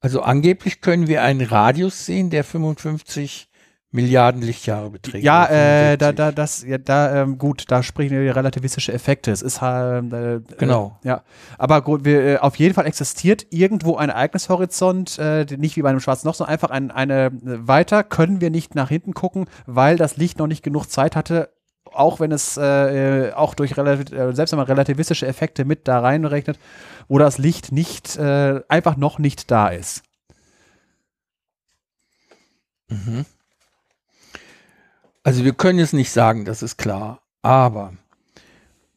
Also 0.00 0.22
angeblich 0.22 0.80
können 0.80 1.06
wir 1.06 1.22
einen 1.22 1.46
Radius 1.46 2.06
sehen, 2.06 2.30
der 2.30 2.44
55 2.44 3.48
Milliarden 3.94 4.42
Lichtjahre 4.42 4.90
beträgt. 4.90 5.22
Ja, 5.22 5.46
äh, 5.46 5.96
da, 5.96 6.10
da, 6.10 6.32
das, 6.32 6.64
ja, 6.64 6.78
da, 6.78 7.22
ähm, 7.22 7.38
gut, 7.38 7.66
da 7.68 7.84
sprechen 7.84 8.10
wir 8.10 8.34
relativistische 8.34 8.92
Effekte. 8.92 9.30
Es 9.30 9.40
ist 9.40 9.60
halt, 9.60 10.12
äh, 10.12 10.40
genau. 10.58 10.98
Äh, 11.04 11.08
ja, 11.08 11.22
aber 11.58 11.80
gut, 11.80 12.04
wir, 12.04 12.20
äh, 12.20 12.38
auf 12.38 12.56
jeden 12.56 12.74
Fall 12.74 12.86
existiert 12.86 13.46
irgendwo 13.50 13.94
ein 13.94 14.08
Ereignishorizont, 14.08 15.16
äh, 15.20 15.46
nicht 15.56 15.76
wie 15.76 15.82
bei 15.82 15.90
einem 15.90 16.00
schwarzen 16.00 16.26
Loch, 16.26 16.34
sondern 16.34 16.52
einfach 16.52 16.70
ein, 16.70 16.90
eine, 16.90 17.30
weiter 17.40 18.02
können 18.02 18.40
wir 18.40 18.50
nicht 18.50 18.74
nach 18.74 18.88
hinten 18.88 19.14
gucken, 19.14 19.46
weil 19.64 19.96
das 19.96 20.16
Licht 20.16 20.40
noch 20.40 20.48
nicht 20.48 20.64
genug 20.64 20.90
Zeit 20.90 21.14
hatte, 21.14 21.50
auch 21.84 22.18
wenn 22.18 22.32
es 22.32 22.56
äh, 22.56 23.30
auch 23.36 23.54
durch 23.54 23.76
relativ, 23.76 24.10
äh, 24.12 24.32
selbst 24.32 24.50
wenn 24.50 24.58
man 24.58 24.66
relativistische 24.66 25.28
Effekte 25.28 25.64
mit 25.64 25.86
da 25.86 26.00
reinrechnet, 26.00 26.58
wo 27.06 27.18
das 27.18 27.38
Licht 27.38 27.70
nicht 27.70 28.16
äh, 28.16 28.60
einfach 28.68 28.96
noch 28.96 29.20
nicht 29.20 29.52
da 29.52 29.68
ist. 29.68 30.02
Mhm. 32.88 33.24
Also 35.24 35.42
wir 35.44 35.54
können 35.54 35.80
es 35.80 35.92
nicht 35.92 36.12
sagen, 36.12 36.44
das 36.44 36.62
ist 36.62 36.76
klar. 36.76 37.22
Aber 37.42 37.94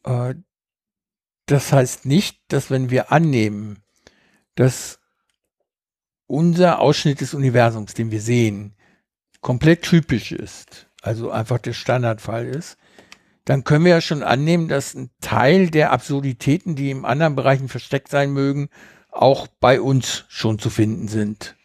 äh, 0.04 0.36
das 1.48 1.74
heißt 1.74 2.06
nicht, 2.06 2.40
dass 2.50 2.70
wenn 2.70 2.92
wir 2.92 3.12
annehmen, 3.12 3.82
dass 4.56 5.00
unser 6.28 6.80
Ausschnitt 6.80 7.22
des 7.22 7.34
Universums, 7.34 7.94
den 7.94 8.12
wir 8.12 8.22
sehen, 8.22 8.76
komplett 9.42 9.84
typisch 9.84 10.34
ist, 10.34 10.88
also 11.02 11.32
einfach 11.32 11.58
der 11.58 11.74
Standardfall 11.74 12.46
ist, 12.46 12.78
dann 13.46 13.64
können 13.64 13.86
wir 13.86 13.92
ja 13.92 14.02
schon 14.02 14.24
annehmen, 14.24 14.68
dass 14.68 14.94
ein 14.94 15.10
Teil 15.22 15.70
der 15.70 15.92
Absurditäten, 15.92 16.76
die 16.76 16.92
in 16.92 17.06
anderen 17.06 17.36
Bereichen 17.36 17.70
versteckt 17.70 18.10
sein 18.10 18.34
mögen, 18.34 18.68
auch 19.10 19.48
bei 19.48 19.80
uns 19.80 20.26
schon 20.28 20.60
zu 20.60 20.70
finden 20.70 21.08
sind. 21.08 21.57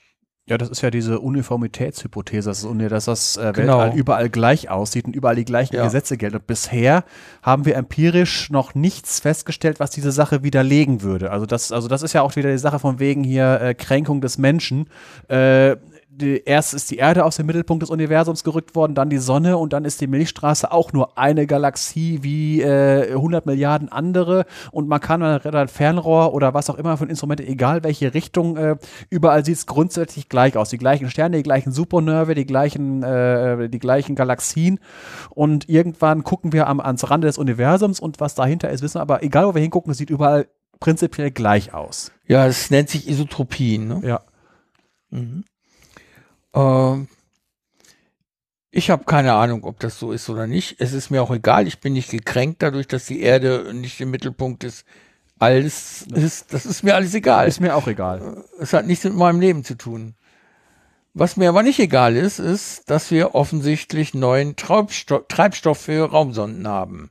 Ja, 0.49 0.59
das 0.59 0.71
ist 0.71 0.83
ja 0.83 0.91
diese 0.91 1.21
Uniformitätshypothese, 1.21 2.51
dass, 2.51 3.05
das 3.05 3.37
äh, 3.37 3.53
Genau. 3.55 3.79
Weltall 3.79 3.97
überall 3.97 4.29
gleich 4.29 4.71
aussieht 4.71 5.05
und 5.05 5.15
überall 5.15 5.37
die 5.37 5.45
gleichen 5.45 5.77
Ja. 5.77 5.85
Gesetze 5.85 6.17
gelten. 6.17 6.37
Und 6.37 6.49
bisher 6.49 7.05
haben 7.43 7.65
wir 7.65 7.77
empirisch 7.77 8.51
noch 8.51 8.75
nichts 8.75 9.21
festgestellt, 9.21 9.79
was 9.79 9.91
diese 9.91 10.11
Sache 10.11 10.43
widerlegen 10.43 11.03
würde. 11.03 11.31
Also 11.31 11.47
das, 11.47 11.71
also 11.71 11.87
das 11.87 12.03
ist 12.03 12.13
ja 12.13 12.23
auch 12.23 12.35
wieder 12.35 12.51
die 12.51 12.59
Sache 12.59 12.81
von 12.81 12.99
wegen 12.99 13.23
hier 13.23 13.61
äh, 13.61 13.75
Kränkung 13.75 14.21
des 14.21 14.37
Menschen. 14.37 14.89
Äh, 15.29 15.77
die, 16.23 16.43
erst 16.45 16.73
ist 16.73 16.91
die 16.91 16.97
Erde 16.97 17.25
aus 17.25 17.37
dem 17.37 17.47
Mittelpunkt 17.47 17.83
des 17.83 17.91
Universums 17.91 18.45
gerückt 18.45 18.75
worden, 18.75 18.95
dann 18.95 19.11
die 19.11 19.19
Sonne 19.19 19.59
und 19.59 19.73
dann 19.73 19.85
ist 19.85 20.01
die 20.01 20.07
Milchstraße 20.07 20.73
auch 20.73 20.93
nur 20.93 21.19
eine 21.19 21.47
Galaxie 21.47 22.21
wie 22.23 22.63
äh, 22.63 23.13
100 23.13 23.45
Milliarden 23.45 23.91
andere 23.91 24.47
und 24.71 24.89
man 24.89 25.01
kann 25.01 25.21
dann 25.21 25.43
ein 25.43 25.69
Fernrohr 25.69 26.33
oder 26.33 26.55
was 26.55 26.71
auch 26.71 26.77
immer 26.77 26.97
von 26.97 27.11
Instrumente, 27.11 27.47
egal 27.47 27.85
welche 27.85 28.15
Richtung, 28.15 28.57
äh, 28.57 28.77
überall 29.11 29.45
sieht 29.45 29.57
es 29.57 29.67
grundsätzlich 29.67 30.29
gleich 30.29 30.57
aus. 30.57 30.71
Die 30.71 30.79
gleichen 30.79 31.11
Sterne, 31.11 31.37
die 31.37 31.43
gleichen 31.43 31.73
Supernerve, 31.73 32.35
die 32.35 32.47
gleichen, 32.47 33.03
äh, 33.03 33.69
die 33.69 33.79
gleichen 33.79 34.15
Galaxien 34.15 34.79
und 35.31 35.69
irgendwann 35.69 36.25
gucken 36.25 36.53
wir 36.53 36.69
am, 36.69 36.81
ans 36.81 37.11
Rande 37.11 37.27
des 37.27 37.39
Universums 37.39 38.01
und 38.01 38.21
was 38.21 38.35
dahinter 38.35 38.71
ist, 38.71 38.83
wissen 38.83 38.97
wir, 38.97 39.03
aber 39.03 39.23
egal 39.23 39.47
wo 39.47 39.55
wir 39.55 39.63
hingucken, 39.63 39.93
sieht 39.93 40.11
überall 40.11 40.47
prinzipiell 40.83 41.31
gleich 41.31 41.73
aus. 41.73 42.11
Ja, 42.27 42.47
es 42.47 42.71
nennt 42.71 42.91
sich 42.91 43.09
Isotropien. 43.09 43.89
Ne? 43.89 44.01
Ja. 44.05 44.21
Mhm. 45.11 45.45
Ähm, 46.55 47.09
ich 48.71 48.91
habe 48.91 49.05
keine 49.05 49.35
Ahnung, 49.35 49.65
ob 49.65 49.81
das 49.81 49.99
so 49.99 50.13
ist 50.13 50.31
oder 50.31 50.47
nicht. 50.47 50.77
Es 50.81 50.93
ist 50.93 51.11
mir 51.11 51.23
auch 51.23 51.31
egal. 51.31 51.67
Ich 51.67 51.81
bin 51.81 51.93
nicht 51.93 52.11
gekränkt 52.11 52.63
dadurch, 52.63 52.89
dass 52.89 53.07
die 53.07 53.21
Erde 53.21 53.73
nicht 53.75 54.01
im 54.01 54.11
Mittelpunkt 54.11 54.63
des 54.63 54.85
Alls 55.39 56.07
ist. 56.15 56.53
Das 56.55 56.65
ist 56.65 56.83
mir 56.83 56.95
alles 56.95 57.15
egal. 57.15 57.49
Ist 57.49 57.61
mir 57.61 57.77
auch 57.77 57.87
egal. 57.87 58.45
Es 58.59 58.73
hat 58.73 58.87
nichts 58.87 59.05
mit 59.05 59.15
meinem 59.15 59.41
Leben 59.41 59.65
zu 59.65 59.77
tun. 59.77 60.15
Was 61.15 61.37
mir 61.37 61.51
aber 61.51 61.63
nicht 61.63 61.79
egal 61.79 62.17
ist, 62.17 62.39
ist, 62.39 62.89
dass 62.89 63.11
wir 63.11 63.35
offensichtlich 63.35 64.15
neuen 64.15 64.57
Treibstoff, 64.57 65.27
Treibstoff 65.29 65.79
für 65.79 66.11
Raumsonden 66.11 66.67
haben. 66.67 67.11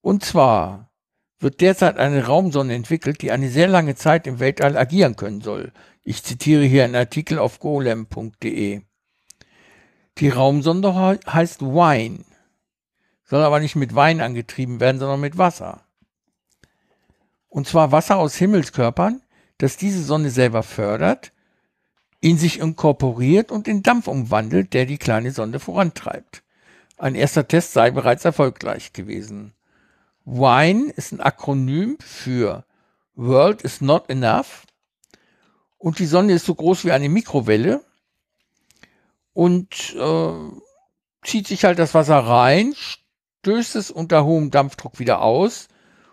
Und 0.00 0.24
zwar 0.24 0.92
wird 1.40 1.60
derzeit 1.60 1.96
eine 1.98 2.26
Raumsonde 2.26 2.74
entwickelt, 2.74 3.22
die 3.22 3.32
eine 3.32 3.50
sehr 3.50 3.66
lange 3.66 3.96
Zeit 3.96 4.28
im 4.28 4.38
Weltall 4.38 4.76
agieren 4.76 5.16
können 5.16 5.40
soll. 5.40 5.72
Ich 6.08 6.22
zitiere 6.22 6.62
hier 6.62 6.84
einen 6.84 6.94
Artikel 6.94 7.36
auf 7.40 7.58
golem.de. 7.58 8.80
Die 10.18 10.28
Raumsonde 10.28 10.94
he- 10.94 11.18
heißt 11.28 11.62
Wine, 11.62 12.24
soll 13.24 13.42
aber 13.42 13.58
nicht 13.58 13.74
mit 13.74 13.92
Wein 13.96 14.20
angetrieben 14.20 14.78
werden, 14.78 15.00
sondern 15.00 15.20
mit 15.20 15.36
Wasser. 15.36 15.80
Und 17.48 17.66
zwar 17.66 17.90
Wasser 17.90 18.18
aus 18.18 18.36
Himmelskörpern, 18.36 19.20
das 19.58 19.78
diese 19.78 20.00
Sonne 20.00 20.30
selber 20.30 20.62
fördert, 20.62 21.32
in 22.20 22.38
sich 22.38 22.60
inkorporiert 22.60 23.50
und 23.50 23.66
in 23.66 23.82
Dampf 23.82 24.06
umwandelt, 24.06 24.74
der 24.74 24.86
die 24.86 24.98
kleine 24.98 25.32
Sonde 25.32 25.58
vorantreibt. 25.58 26.44
Ein 26.98 27.16
erster 27.16 27.48
Test 27.48 27.72
sei 27.72 27.90
bereits 27.90 28.24
erfolgreich 28.24 28.92
gewesen. 28.92 29.54
WINE 30.24 30.92
ist 30.92 31.10
ein 31.12 31.20
Akronym 31.20 31.98
für 31.98 32.64
World 33.16 33.62
is 33.62 33.80
not 33.80 34.08
enough 34.08 34.65
und 35.78 35.98
die 35.98 36.06
Sonne 36.06 36.32
ist 36.32 36.46
so 36.46 36.54
groß 36.54 36.84
wie 36.84 36.92
eine 36.92 37.08
Mikrowelle 37.08 37.84
und 39.32 39.94
äh, 39.96 40.32
zieht 41.22 41.46
sich 41.46 41.64
halt 41.64 41.78
das 41.78 41.94
Wasser 41.94 42.18
rein, 42.18 42.74
stößt 42.76 43.76
es 43.76 43.90
unter 43.90 44.24
hohem 44.24 44.50
Dampfdruck 44.50 44.98
wieder 44.98 45.22
aus 45.22 45.68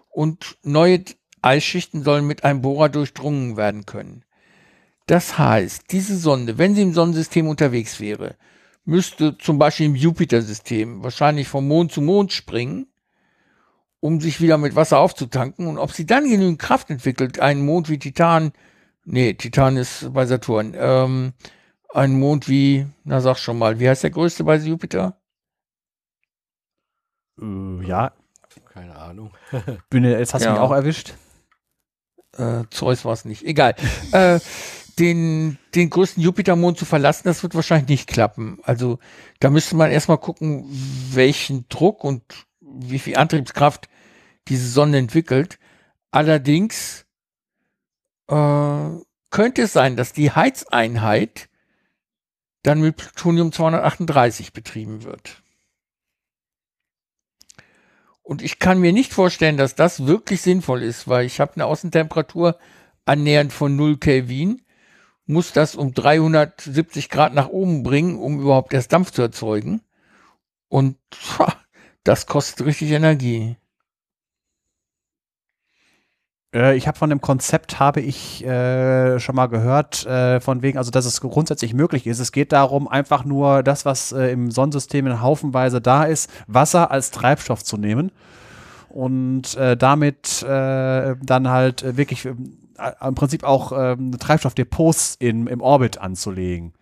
und 0.10 0.58
neue 0.64 1.04
Eisschichten 1.42 2.04
sollen 2.04 2.26
mit 2.26 2.44
einem 2.44 2.62
Bohrer 2.62 2.90
durchdrungen 2.90 3.58
werden 3.58 3.86
können. 3.86 4.24
Das 5.06 5.38
heißt, 5.38 5.92
diese 5.92 6.18
Sonde, 6.18 6.58
wenn 6.58 6.76
sie 6.76 6.82
im 6.82 6.94
Sonnensystem 6.94 7.48
unterwegs 7.48 8.00
wäre, 8.00 8.38
müsste 8.86 9.38
zum 9.38 9.58
Beispiel 9.58 9.88
im 9.88 9.96
Jupiter-System 9.96 11.04
wahrscheinlich 11.04 11.48
vom 11.48 11.68
Mond 11.68 11.92
zu 11.92 12.02
Mond 12.02 12.32
springen, 12.32 12.88
um 14.00 14.22
sich 14.22 14.42
wieder 14.42 14.58
mit 14.58 14.76
Wasser 14.76 15.00
aufzutanken. 15.00 15.68
Und 15.68 15.78
ob 15.78 15.92
sie 15.92 16.06
dann 16.06 16.30
genügend 16.30 16.60
Kraft 16.60 16.90
entwickelt, 16.90 17.40
einen 17.40 17.66
Mond 17.66 17.90
wie 17.90 18.00
Titan, 18.00 18.54
nee, 19.06 19.34
Titan 19.34 19.78
ist 19.78 20.14
bei 20.14 20.26
Saturn, 20.26 20.74
ähm, 20.78 21.34
einen 21.94 22.20
Mond 22.20 22.48
wie, 22.50 22.88
na 23.04 23.22
sag 23.22 23.38
schon 23.38 23.58
mal, 23.58 23.80
wie 23.80 23.88
heißt 23.90 24.04
der 24.04 24.10
größte 24.12 24.44
bei 24.44 24.56
Jupiter? 24.58 25.18
Äh, 27.42 27.86
ja, 27.88 28.14
Keine 28.72 28.96
Ahnung. 28.96 29.32
Bühne, 29.90 30.18
jetzt 30.18 30.34
hast 30.34 30.44
du 30.44 30.48
Ja. 30.48 30.54
mich 30.54 30.62
auch 30.62 30.72
erwischt. 30.72 31.14
äh, 32.38 32.64
Zeus 32.72 33.06
war 33.06 33.14
es 33.14 33.26
nicht, 33.26 33.44
egal. 33.46 33.76
äh, 34.12 34.40
den, 35.00 35.58
den 35.76 35.90
größten 35.90 36.22
Jupitermond 36.22 36.78
zu 36.78 36.86
verlassen, 36.86 37.24
das 37.26 37.42
wird 37.44 37.56
wahrscheinlich 37.56 37.90
nicht 37.90 38.08
klappen. 38.10 38.60
Also 38.64 39.00
da 39.40 39.50
müsste 39.50 39.76
man 39.76 39.92
erstmal 39.92 40.20
gucken, 40.20 40.66
welchen 41.12 41.68
Druck 41.70 42.04
und 42.04 42.22
wie 42.62 43.00
viel 43.00 43.16
Antriebskraft 43.18 43.88
diese 44.48 44.68
Sonne 44.68 44.98
entwickelt. 44.98 45.58
Allerdings 46.12 47.03
äh, 48.28 48.90
könnte 49.30 49.64
es 49.64 49.74
sein, 49.74 49.96
dass 49.96 50.14
die 50.14 50.32
Heizeinheit 50.32 51.50
dann 52.64 52.82
mit 52.82 52.98
Plutonium 52.98 53.52
238 53.52 54.54
betrieben 54.54 55.04
wird. 55.04 55.44
Und 58.22 58.42
ich 58.42 58.58
kann 58.58 58.80
mir 58.80 58.94
nicht 58.94 59.12
vorstellen, 59.12 59.58
dass 59.58 59.76
das 59.76 60.06
wirklich 60.06 60.42
sinnvoll 60.42 60.82
ist, 60.82 61.10
weil 61.10 61.26
ich 61.26 61.42
habe 61.42 61.56
eine 61.56 61.66
Außentemperatur 61.66 62.58
annähernd 63.06 63.52
von 63.52 63.76
0 63.76 63.98
Kelvin, 63.98 64.62
muss 65.26 65.52
das 65.52 65.76
um 65.76 65.94
370 65.94 67.10
Grad 67.10 67.34
nach 67.34 67.50
oben 67.50 67.84
bringen, 67.84 68.18
um 68.18 68.40
überhaupt 68.40 68.74
erst 68.74 68.94
Dampf 68.94 69.12
zu 69.12 69.22
erzeugen. 69.22 69.82
Und 70.70 70.98
pah, 71.10 71.54
das 72.04 72.26
kostet 72.26 72.66
richtig 72.66 72.92
Energie. 72.92 73.58
Äh, 76.54 76.76
ich 76.78 76.88
habe 76.88 76.98
von 76.98 77.10
dem 77.10 77.22
Konzept 77.22 77.80
habe 77.80 78.02
ich 78.02 78.46
äh, 78.46 79.20
schon 79.20 79.36
mal 79.36 79.48
gehört, 79.48 80.06
äh, 80.06 80.40
von 80.40 80.62
wegen, 80.62 80.78
also 80.78 80.92
dass 80.92 81.06
es 81.06 81.20
grundsätzlich 81.22 81.74
möglich 81.74 82.08
ist. 82.08 82.20
Es 82.20 82.32
geht 82.32 82.52
darum, 82.52 82.88
einfach 82.88 83.26
nur 83.26 83.64
das, 83.64 83.86
was 83.86 84.12
äh, 84.12 84.28
im 84.28 84.52
Sonnensystem 84.52 85.08
in 85.08 85.22
haufenweise 85.22 85.82
da 85.82 86.04
ist, 86.04 86.30
Wasser 86.48 86.92
als 86.92 87.12
Treibstoff 87.12 87.64
zu 87.64 87.78
nehmen 87.78 88.12
und 88.90 89.56
äh, 89.58 89.76
damit 89.76 90.44
äh, 90.44 91.16
dann 91.22 91.50
halt 91.50 91.98
wirklich 91.98 92.26
im 92.26 93.16
Prinzip 93.16 93.44
auch 93.44 93.72
ähm, 93.76 94.18
Treibstoffdepots 94.18 95.16
in, 95.20 95.48
im 95.48 95.62
Orbit 95.62 96.00
anzulegen. 96.00 96.74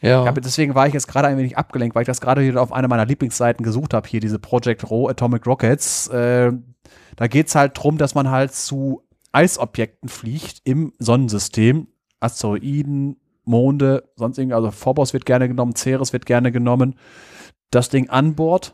Ja. 0.00 0.24
Aber 0.24 0.40
deswegen 0.40 0.74
war 0.74 0.86
ich 0.86 0.94
jetzt 0.94 1.08
gerade 1.08 1.28
ein 1.28 1.38
wenig 1.38 1.56
abgelenkt, 1.56 1.94
weil 1.94 2.02
ich 2.02 2.06
das 2.06 2.20
gerade 2.20 2.42
hier 2.42 2.60
auf 2.60 2.72
einer 2.72 2.88
meiner 2.88 3.06
Lieblingsseiten 3.06 3.64
gesucht 3.64 3.94
habe, 3.94 4.06
hier 4.08 4.20
diese 4.20 4.38
Project 4.38 4.90
Raw 4.90 5.10
Atomic 5.10 5.46
Rockets. 5.46 6.10
Da 6.10 7.26
geht 7.28 7.48
es 7.48 7.54
halt 7.54 7.76
darum, 7.78 7.96
dass 7.96 8.14
man 8.14 8.30
halt 8.30 8.52
zu 8.54 9.05
Eisobjekten 9.36 10.08
fliegt 10.08 10.62
im 10.64 10.94
Sonnensystem, 10.98 11.88
Asteroiden, 12.20 13.16
Monde, 13.44 14.08
sonst 14.16 14.38
irgendwie, 14.38 14.54
also 14.54 14.70
Phobos 14.70 15.12
wird 15.12 15.26
gerne 15.26 15.46
genommen, 15.46 15.76
Ceres 15.76 16.14
wird 16.14 16.24
gerne 16.24 16.52
genommen, 16.52 16.94
das 17.70 17.90
Ding 17.90 18.08
an 18.08 18.34
dort 18.34 18.72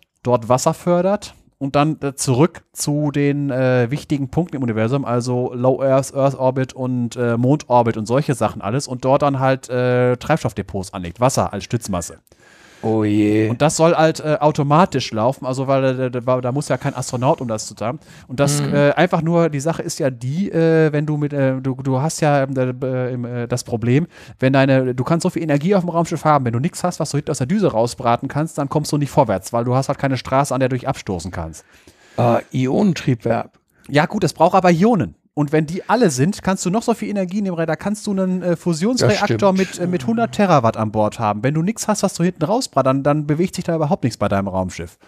Wasser 0.49 0.73
fördert 0.73 1.35
und 1.59 1.75
dann 1.75 1.99
zurück 2.15 2.63
zu 2.73 3.11
den 3.11 3.51
äh, 3.51 3.91
wichtigen 3.91 4.31
Punkten 4.31 4.57
im 4.57 4.63
Universum, 4.63 5.05
also 5.05 5.53
Low 5.53 5.83
Earth, 5.83 6.15
Earth 6.15 6.37
Orbit 6.37 6.75
und 6.75 7.17
äh, 7.17 7.37
Mondorbit 7.37 7.97
und 7.97 8.07
solche 8.07 8.35
Sachen 8.35 8.63
alles 8.63 8.87
und 8.87 9.05
dort 9.05 9.23
dann 9.23 9.41
halt 9.41 9.69
äh, 9.69 10.17
Treibstoffdepots 10.17 10.95
anlegt, 10.95 11.19
Wasser 11.19 11.53
als 11.53 11.65
Stützmasse. 11.65 12.21
Oh 12.83 13.05
je. 13.05 13.49
Und 13.49 13.63
das 13.63 13.77
soll 13.77 13.95
halt 13.95 14.21
äh, 14.21 14.37
automatisch 14.41 15.13
laufen, 15.13 15.47
also 15.47 15.67
weil 15.67 16.11
da, 16.11 16.21
da, 16.21 16.41
da 16.41 16.53
muss 16.53 16.69
ja 16.69 16.77
kein 16.77 16.95
Astronaut, 16.95 17.41
um 17.41 17.49
das 17.49 17.67
zu 17.67 17.75
tun. 17.75 17.99
Und 18.29 18.41
das 18.41 18.61
Mhm. 18.61 18.75
äh, 18.75 18.91
einfach 18.93 19.23
nur, 19.23 19.49
die 19.49 19.61
Sache 19.61 19.83
ist 19.83 19.99
ja 19.99 20.11
die, 20.11 20.51
äh, 20.51 20.93
wenn 20.93 21.07
du 21.07 21.17
mit, 21.17 21.33
äh, 21.33 21.61
du, 21.61 21.75
du 21.77 22.01
hast 22.01 22.21
ja 22.21 22.45
äh, 22.45 22.71
äh, 23.13 23.47
das 23.49 23.65
Problem, 23.65 24.07
wenn 24.41 24.53
deine, 24.53 24.95
du 24.95 25.05
kannst 25.05 25.23
so 25.23 25.31
viel 25.31 25.43
Energie 25.43 25.75
auf 25.75 25.83
dem 25.83 25.91
Raumschiff 25.91 26.25
haben, 26.25 26.45
wenn 26.45 26.53
du 26.53 26.59
nichts 26.61 26.83
hast, 26.85 27.01
was 27.01 27.11
du 27.11 27.17
hinten 27.19 27.31
aus 27.31 27.39
der 27.39 27.47
Düse 27.47 27.71
rausbraten 27.73 28.29
kannst, 28.29 28.59
dann 28.59 28.69
kommst 28.69 28.93
du 28.93 28.99
nicht 28.99 29.11
vorwärts, 29.11 29.53
weil 29.53 29.65
du 29.65 29.75
hast 29.75 29.89
halt 29.89 29.99
keine 29.99 30.17
Straße, 30.17 30.53
an 30.55 30.61
der 30.61 30.69
du 30.69 30.77
dich 30.77 30.89
abstoßen 30.89 31.31
kannst. 31.31 31.65
äh, 32.19 32.41
Ionentriebwerk. 32.53 33.51
Ja 33.89 34.07
gut, 34.07 34.25
es 34.25 34.33
braucht 34.33 34.55
aber 34.55 34.71
Ionen. 34.71 35.15
Und 35.35 35.51
wenn 35.51 35.65
die 35.65 35.89
alle 35.89 36.11
sind, 36.11 36.43
kannst 36.43 36.67
du 36.67 36.71
noch 36.71 36.83
so 36.83 36.93
viel 36.93 37.09
Energie 37.09 37.41
nehmen, 37.41 37.57
da 37.57 37.75
kannst 37.75 38.07
du 38.07 38.11
einen 38.11 38.43
äh, 38.43 38.55
Fusionsreaktor 38.55 39.55
mit, 39.55 39.79
äh, 39.79 39.87
mit 39.87 40.03
100 40.03 40.31
Terawatt 40.31 40.77
an 40.77 40.93
Bord 40.93 41.19
haben. 41.19 41.43
Wenn 41.43 41.55
du 41.55 41.63
nichts 41.63 41.89
hast, 41.89 42.03
was 42.03 42.13
du 42.13 42.23
hinten 42.23 42.45
rausbrat, 42.45 42.87
dann, 42.87 43.27
bewegt 43.27 43.55
sich 43.55 43.65
da 43.65 43.75
überhaupt 43.75 44.05
nichts 44.05 44.19
bei 44.19 44.29
deinem 44.29 44.49
Raumschiff. 44.49 44.99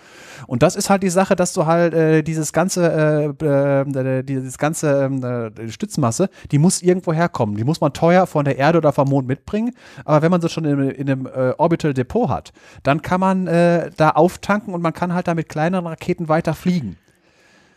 Und 0.47 0.63
das 0.63 0.77
ist 0.77 0.89
halt 0.89 1.03
die 1.03 1.11
Sache, 1.11 1.37
dass 1.37 1.53
du 1.53 1.67
halt 1.67 1.93
äh, 1.93 2.23
dieses 2.23 2.55
ganze, 2.55 3.35
äh, 3.39 3.45
äh, 3.45 4.23
dieses 4.23 4.57
ganze 4.57 5.53
äh, 5.59 5.69
Stützmasse, 5.69 6.31
die 6.51 6.59
muss 6.59 6.81
irgendwo 6.81 7.13
herkommen. 7.13 7.57
Die 7.57 7.65
muss 7.65 7.83
man 7.83 7.93
teuer 7.93 8.27
von 8.27 8.47
der 8.47 8.57
Erde 8.57 8.79
oder 8.79 8.95
vom 8.95 9.11
Mond 9.11 9.29
mitbringen. 9.29 9.75
Aber 10.07 10.23
wenn 10.23 10.31
man 10.31 10.41
sie 10.41 10.49
schon 10.49 10.65
in, 10.65 10.89
in 10.89 11.11
einem 11.11 11.27
äh, 11.27 11.53
Orbital 11.59 11.93
Depot 11.93 12.31
hat, 12.31 12.55
dann 12.83 13.03
kann 13.03 13.21
man 13.21 13.47
äh, 13.47 13.91
da 13.99 14.11
auftanken 14.11 14.73
und 14.73 14.81
man 14.81 14.95
kann 14.95 15.13
halt 15.13 15.29
da 15.29 15.35
mit 15.35 15.51
kleineren 15.51 15.87
Raketen 15.87 16.31
weiter 16.31 16.55
fliegen. 16.55 16.97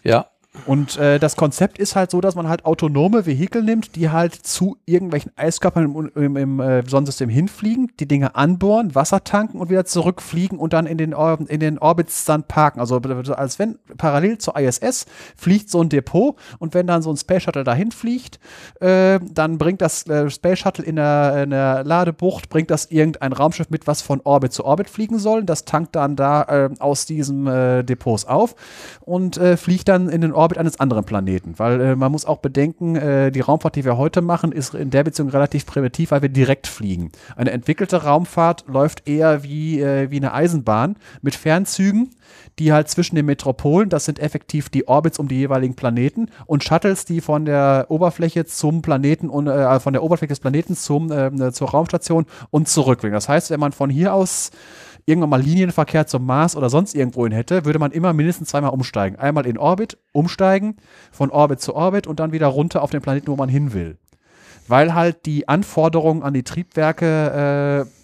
Ja. 0.03 0.28
Und 0.66 0.98
äh, 0.98 1.20
das 1.20 1.36
Konzept 1.36 1.78
ist 1.80 1.96
halt 1.96 2.12
so, 2.12 2.22
dass 2.22 2.36
man 2.36 2.48
halt 2.50 2.66
autonome 2.66 3.26
Vehikel 3.26 3.64
nimmt, 3.64 3.96
die 3.96 4.10
halt 4.10 4.34
zu 4.34 4.78
irgendwelchen 4.86 5.32
Eiskörpern 5.36 5.84
im, 5.84 6.12
im, 6.16 6.38
im 6.38 6.60
äh, 6.60 6.84
Sonnensystem 6.88 7.30
hinfliegen, 7.30 7.92
die 8.00 8.08
Dinge 8.08 8.36
anbohren, 8.36 8.96
Wasser 8.96 9.24
tanken 9.24 9.60
und 9.60 9.70
wieder 9.70 9.86
zurückfliegen 9.86 10.58
und 10.58 10.74
dann 10.74 10.86
in 10.86 10.98
den, 10.98 11.14
Or 11.14 11.40
in 11.48 11.60
den 11.60 11.78
Orbits 11.78 12.26
dann 12.26 12.44
parken. 12.44 12.80
Also 12.80 12.98
als 12.98 13.60
wenn 13.60 13.78
parallel 13.98 14.38
zur 14.38 14.58
ISS 14.58 15.06
fliegt 15.36 15.70
so 15.70 15.82
ein 15.82 15.90
Depot 15.90 16.36
und 16.60 16.74
wenn 16.74 16.88
dann 16.88 17.02
so 17.02 17.12
ein 17.12 17.18
Space 17.18 17.44
Shuttle 17.44 17.64
dahin 17.64 17.92
fliegt, 17.92 18.40
äh, 18.80 19.20
dann 19.32 19.58
bringt 19.58 19.82
das 19.82 20.08
äh, 20.08 20.30
Space 20.30 20.60
Shuttle 20.60 20.86
in 20.86 20.96
der, 20.96 21.44
in 21.44 21.50
der 21.52 21.84
Ladebucht, 21.84 22.50
bringt 22.50 22.72
das 22.72 22.86
irgendein 22.86 23.34
Raumschiff 23.34 23.70
mit, 23.70 23.88
was 23.88 24.02
von 24.02 24.22
Orbit 24.24 24.54
zu 24.54 24.66
Orbit 24.66 24.90
fliegen 24.90 25.20
soll. 25.20 25.44
Das 25.44 25.66
tankt 25.66 25.96
dann 25.96 26.16
da 26.16 26.44
äh, 26.44 26.70
aus 26.80 27.06
diesem 27.06 27.48
äh, 27.48 27.84
Depots 27.84 28.26
auf 28.26 28.56
und 29.02 29.40
fliegt 29.58 29.88
dann 29.88 30.10
in 30.10 30.22
den 30.22 30.34
Orbit 30.48 30.57
eines 30.57 30.80
anderen 30.80 31.03
Planeten. 31.03 31.56
Weil 31.57 31.82
äh, 31.82 31.95
man 31.98 32.10
muss 32.10 32.24
auch 32.24 32.38
bedenken, 32.38 32.95
äh, 32.95 33.32
die 33.32 33.41
Raumfahrt, 33.41 33.76
die 33.76 33.84
wir 33.84 33.98
heute 33.98 34.22
machen, 34.22 34.53
ist 34.53 34.74
in 34.74 34.91
der 34.91 35.03
Beziehung 35.03 35.28
relativ 35.28 35.65
primitiv, 35.65 36.11
weil 36.11 36.22
wir 36.22 36.30
direkt 36.30 36.68
fliegen. 36.68 37.11
Eine 37.36 37.52
entwickelte 37.52 38.03
Raumfahrt 38.03 38.64
läuft 38.68 39.10
eher 39.10 39.44
wie, 39.44 39.82
äh, 39.82 40.10
wie 40.10 40.18
eine 40.18 40.34
Eisenbahn 40.34 40.95
mit 41.22 41.36
Fernzügen, 41.36 42.11
die 42.60 42.72
halt 42.72 42.88
zwischen 42.88 43.18
den 43.18 43.26
Metropolen, 43.26 43.90
das 43.90 44.06
sind 44.06 44.19
effektiv 44.19 44.69
die 44.69 44.88
Orbits 44.88 45.19
um 45.19 45.28
die 45.28 45.36
jeweiligen 45.36 45.76
Planeten 45.76 46.30
und 46.45 46.64
Shuttles, 46.64 47.03
die 47.03 47.19
von 47.19 47.44
der 47.44 47.88
Oberfläche 47.90 48.45
zum 48.45 48.82
Planeten 48.82 49.30
und 49.30 49.48
äh, 49.48 49.80
von 49.82 49.91
der 49.91 50.02
Oberfläche 50.02 50.30
des 50.30 50.40
Planeten 50.40 50.78
zum, 50.78 51.11
äh, 51.11 51.52
zur 51.52 51.69
Raumstation 51.69 52.26
und 52.52 52.69
zurück. 52.69 53.02
Das 53.02 53.28
heißt, 53.28 53.52
wenn 53.52 53.60
man 53.60 53.74
von 53.74 53.90
hier 53.90 54.14
aus 54.14 54.52
irgendwann 55.08 55.30
mal 55.30 55.42
Linienverkehr 55.42 56.06
zum 56.06 56.26
Mars 56.26 56.56
oder 56.56 56.70
sonst 56.70 56.94
irgendwohin 56.94 57.32
hätte, 57.32 57.66
würde 57.66 57.80
man 57.80 57.92
immer 57.92 58.14
mindestens 58.14 58.50
zweimal 58.50 58.72
umsteigen. 58.72 59.18
Einmal 59.18 59.48
in 59.48 59.58
Orbit, 59.58 59.98
umsteigen, 60.12 60.76
von 61.12 61.32
Orbit 61.32 61.62
zu 61.62 61.74
Orbit 61.74 62.06
und 62.06 62.20
dann 62.20 62.34
wieder 62.34 62.48
runter 62.48 62.84
auf 62.84 62.92
den 62.92 63.02
Planeten, 63.02 63.28
wo 63.28 63.38
man 63.38 63.50
hin 63.50 63.74
will. 63.74 63.98
Weil 64.68 64.94
halt 64.94 65.26
die 65.26 65.48
Anforderungen 65.48 66.24
an 66.24 66.34
die 66.34 66.44
Triebwerke 66.44 67.88
äh, 67.88 67.97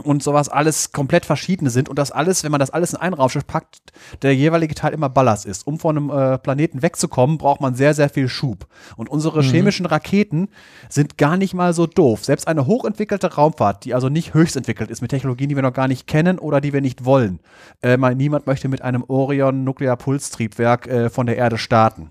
und 0.00 0.22
sowas 0.22 0.48
alles 0.48 0.92
komplett 0.92 1.24
verschiedene 1.24 1.70
sind 1.70 1.88
und 1.88 1.98
das 1.98 2.10
alles, 2.10 2.44
wenn 2.44 2.50
man 2.50 2.60
das 2.60 2.70
alles 2.70 2.92
in 2.92 3.00
ein 3.00 3.14
Raumschiff 3.14 3.46
packt, 3.46 3.92
der 4.22 4.34
jeweilige 4.34 4.74
Teil 4.74 4.92
immer 4.92 5.08
Ballast 5.08 5.46
ist. 5.46 5.66
Um 5.66 5.78
von 5.78 5.96
einem 5.96 6.10
äh, 6.10 6.38
Planeten 6.38 6.82
wegzukommen, 6.82 7.38
braucht 7.38 7.60
man 7.60 7.74
sehr, 7.74 7.94
sehr 7.94 8.08
viel 8.08 8.28
Schub. 8.28 8.66
Und 8.96 9.08
unsere 9.08 9.42
mhm. 9.42 9.48
chemischen 9.48 9.86
Raketen 9.86 10.48
sind 10.88 11.18
gar 11.18 11.36
nicht 11.36 11.54
mal 11.54 11.72
so 11.72 11.86
doof. 11.86 12.24
Selbst 12.24 12.48
eine 12.48 12.66
hochentwickelte 12.66 13.34
Raumfahrt, 13.34 13.84
die 13.84 13.94
also 13.94 14.08
nicht 14.08 14.34
höchst 14.34 14.56
entwickelt 14.56 14.90
ist 14.90 15.02
mit 15.02 15.10
Technologien, 15.10 15.48
die 15.48 15.56
wir 15.56 15.62
noch 15.62 15.72
gar 15.72 15.88
nicht 15.88 16.06
kennen 16.06 16.38
oder 16.38 16.60
die 16.60 16.72
wir 16.72 16.80
nicht 16.80 17.04
wollen. 17.04 17.40
Äh, 17.82 17.96
mal, 17.96 18.14
niemand 18.14 18.46
möchte 18.46 18.68
mit 18.68 18.82
einem 18.82 19.04
Orion 19.06 19.64
Nuklearpulstriebwerk 19.64 20.86
äh, 20.86 21.10
von 21.10 21.26
der 21.26 21.36
Erde 21.36 21.58
starten. 21.58 22.10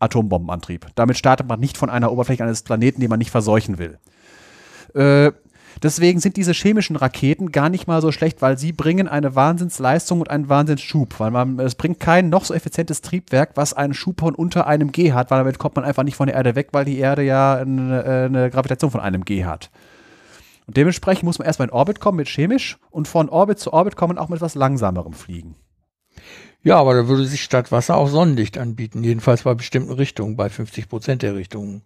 Atombombenantrieb. 0.00 0.86
Damit 0.94 1.18
startet 1.18 1.48
man 1.48 1.60
nicht 1.60 1.76
von 1.76 1.90
einer 1.90 2.12
Oberfläche 2.12 2.44
eines 2.44 2.62
Planeten, 2.62 3.00
den 3.00 3.10
man 3.10 3.18
nicht 3.18 3.30
verseuchen 3.30 3.78
will. 3.78 3.98
Äh, 4.94 5.32
Deswegen 5.82 6.20
sind 6.20 6.36
diese 6.36 6.52
chemischen 6.52 6.96
Raketen 6.96 7.52
gar 7.52 7.68
nicht 7.68 7.86
mal 7.86 8.00
so 8.00 8.12
schlecht, 8.12 8.42
weil 8.42 8.58
sie 8.58 8.72
bringen 8.72 9.08
eine 9.08 9.34
Wahnsinnsleistung 9.34 10.20
und 10.20 10.30
einen 10.30 10.48
Wahnsinnsschub. 10.48 11.20
Weil 11.20 11.30
man, 11.30 11.58
es 11.58 11.74
bringt 11.74 12.00
kein 12.00 12.28
noch 12.28 12.44
so 12.44 12.54
effizientes 12.54 13.00
Triebwerk, 13.00 13.52
was 13.54 13.74
einen 13.74 13.94
Schub 13.94 14.20
von 14.20 14.34
unter 14.34 14.66
einem 14.66 14.92
G 14.92 15.12
hat, 15.12 15.30
weil 15.30 15.38
damit 15.38 15.58
kommt 15.58 15.76
man 15.76 15.84
einfach 15.84 16.02
nicht 16.02 16.16
von 16.16 16.26
der 16.26 16.36
Erde 16.36 16.54
weg, 16.54 16.68
weil 16.72 16.84
die 16.84 16.98
Erde 16.98 17.22
ja 17.22 17.56
eine, 17.56 18.04
eine 18.04 18.50
Gravitation 18.50 18.90
von 18.90 19.00
einem 19.00 19.24
G 19.24 19.44
hat. 19.44 19.70
Und 20.66 20.76
dementsprechend 20.76 21.24
muss 21.24 21.38
man 21.38 21.46
erstmal 21.46 21.68
in 21.68 21.74
Orbit 21.74 21.98
kommen 21.98 22.16
mit 22.16 22.28
chemisch 22.28 22.78
und 22.90 23.08
von 23.08 23.28
Orbit 23.30 23.58
zu 23.58 23.72
Orbit 23.72 23.96
kommen 23.96 24.18
auch 24.18 24.28
mit 24.28 24.36
etwas 24.36 24.54
langsamerem 24.54 25.14
Fliegen. 25.14 25.54
Ja, 26.62 26.76
aber 26.76 26.94
da 26.94 27.08
würde 27.08 27.24
sich 27.24 27.42
statt 27.42 27.72
Wasser 27.72 27.96
auch 27.96 28.08
Sonnenlicht 28.08 28.58
anbieten, 28.58 29.02
jedenfalls 29.04 29.44
bei 29.44 29.54
bestimmten 29.54 29.92
Richtungen, 29.92 30.36
bei 30.36 30.50
50 30.50 30.88
Prozent 30.88 31.22
der 31.22 31.36
Richtungen. 31.36 31.82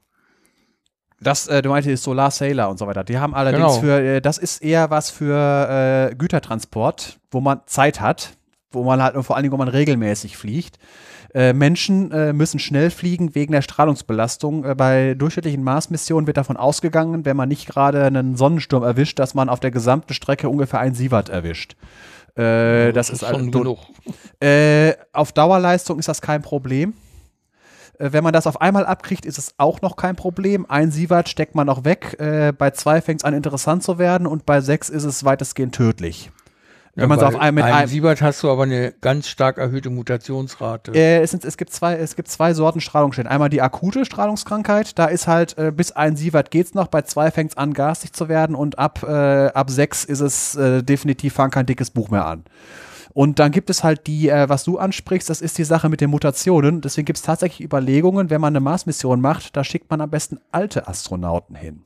Das, 1.22 1.46
äh, 1.48 1.62
du 1.62 1.70
meintest 1.70 2.02
Solar 2.02 2.30
Sailor 2.30 2.68
und 2.68 2.78
so 2.78 2.86
weiter. 2.86 3.04
Die 3.04 3.18
haben 3.18 3.34
allerdings 3.34 3.80
genau. 3.80 3.80
für, 3.80 4.00
äh, 4.02 4.20
das 4.20 4.38
ist 4.38 4.62
eher 4.62 4.90
was 4.90 5.10
für 5.10 6.10
äh, 6.10 6.14
Gütertransport, 6.14 7.18
wo 7.30 7.40
man 7.40 7.60
Zeit 7.66 8.00
hat, 8.00 8.36
wo 8.70 8.82
man 8.82 9.02
halt 9.02 9.24
vor 9.24 9.36
allen 9.36 9.44
Dingen, 9.44 9.52
wo 9.52 9.58
man 9.58 9.68
regelmäßig 9.68 10.36
fliegt. 10.36 10.78
Äh, 11.34 11.54
Menschen 11.54 12.12
äh, 12.12 12.32
müssen 12.34 12.58
schnell 12.58 12.90
fliegen 12.90 13.34
wegen 13.34 13.52
der 13.52 13.62
Strahlungsbelastung. 13.62 14.64
Äh, 14.64 14.74
bei 14.74 15.14
durchschnittlichen 15.14 15.62
Mars-Missionen 15.62 16.26
wird 16.26 16.36
davon 16.36 16.58
ausgegangen, 16.58 17.24
wenn 17.24 17.36
man 17.36 17.48
nicht 17.48 17.66
gerade 17.66 18.04
einen 18.04 18.36
Sonnensturm 18.36 18.82
erwischt, 18.82 19.18
dass 19.18 19.34
man 19.34 19.48
auf 19.48 19.60
der 19.60 19.70
gesamten 19.70 20.12
Strecke 20.12 20.48
ungefähr 20.48 20.80
ein 20.80 20.94
Sievert 20.94 21.28
erwischt. 21.28 21.76
Das, 22.34 22.94
das, 22.94 23.10
ist, 23.10 23.26
schon 23.26 23.50
genug. 23.52 23.78
Auf 25.12 25.32
Dauerleistung 25.32 25.98
ist 25.98 26.08
das 26.08 26.22
kein 26.22 26.40
Problem. 26.40 26.94
Äh, 27.98 28.12
wenn 28.12 28.24
man 28.24 28.32
das 28.32 28.46
auf 28.46 28.60
einmal 28.60 28.86
abkriegt, 28.86 29.26
ist 29.26 29.38
es 29.38 29.54
auch 29.58 29.80
noch 29.80 29.96
kein 29.96 30.16
Problem. 30.16 30.66
Ein 30.68 30.90
Sievert 30.90 31.28
steckt 31.28 31.54
man 31.54 31.66
noch 31.66 31.84
weg. 31.84 32.16
Äh, 32.18 32.52
bei 32.52 32.70
zwei 32.70 33.00
fängt 33.00 33.20
es 33.20 33.24
an 33.24 33.34
interessant 33.34 33.82
zu 33.82 33.98
werden 33.98 34.26
und 34.26 34.46
bei 34.46 34.60
sechs 34.60 34.88
ist 34.88 35.04
es 35.04 35.24
weitestgehend 35.24 35.74
tödlich. 35.74 36.30
Wenn 36.94 37.04
ja, 37.04 37.08
man 37.08 37.18
es 37.18 37.24
auf 37.24 37.36
einem 37.36 37.54
mit 37.54 37.64
einem 37.64 37.88
Siebert 37.88 38.20
hast 38.20 38.42
du 38.42 38.50
aber 38.50 38.64
eine 38.64 38.92
ganz 38.92 39.26
stark 39.26 39.56
erhöhte 39.56 39.88
Mutationsrate. 39.88 40.92
Äh, 40.92 41.22
es, 41.22 41.30
sind, 41.30 41.42
es, 41.42 41.56
gibt 41.56 41.72
zwei, 41.72 41.96
es 41.96 42.16
gibt 42.16 42.28
zwei 42.28 42.52
Sorten 42.52 42.82
Strahlungsstellen. 42.82 43.30
Einmal 43.30 43.48
die 43.48 43.62
akute 43.62 44.04
Strahlungskrankheit, 44.04 44.98
da 44.98 45.06
ist 45.06 45.26
halt 45.26 45.56
äh, 45.56 45.72
bis 45.72 45.92
ein 45.92 46.16
Sievert 46.16 46.50
geht's 46.50 46.74
noch, 46.74 46.88
bei 46.88 47.00
zwei 47.00 47.30
fängt 47.30 47.52
es 47.52 47.56
an 47.56 47.72
gasig 47.72 48.12
zu 48.12 48.28
werden 48.28 48.54
und 48.54 48.78
ab, 48.78 49.02
äh, 49.04 49.46
ab 49.46 49.70
sechs 49.70 50.04
ist 50.04 50.20
es 50.20 50.54
äh, 50.54 50.82
definitiv 50.82 51.32
fang 51.32 51.50
kein 51.50 51.64
dickes 51.64 51.90
Buch 51.90 52.10
mehr 52.10 52.26
an. 52.26 52.44
Und 53.14 53.38
dann 53.38 53.52
gibt 53.52 53.70
es 53.70 53.84
halt 53.84 54.06
die, 54.06 54.28
äh, 54.28 54.48
was 54.48 54.64
du 54.64 54.78
ansprichst, 54.78 55.28
das 55.28 55.40
ist 55.40 55.58
die 55.58 55.64
Sache 55.64 55.88
mit 55.88 56.00
den 56.00 56.10
Mutationen. 56.10 56.80
Deswegen 56.80 57.04
gibt 57.04 57.18
es 57.18 57.24
tatsächlich 57.24 57.64
Überlegungen, 57.64 58.30
wenn 58.30 58.40
man 58.40 58.52
eine 58.52 58.60
Mars-Mission 58.60 59.20
macht, 59.20 59.56
da 59.56 59.64
schickt 59.64 59.90
man 59.90 60.00
am 60.00 60.10
besten 60.10 60.38
alte 60.50 60.88
Astronauten 60.88 61.54
hin. 61.54 61.82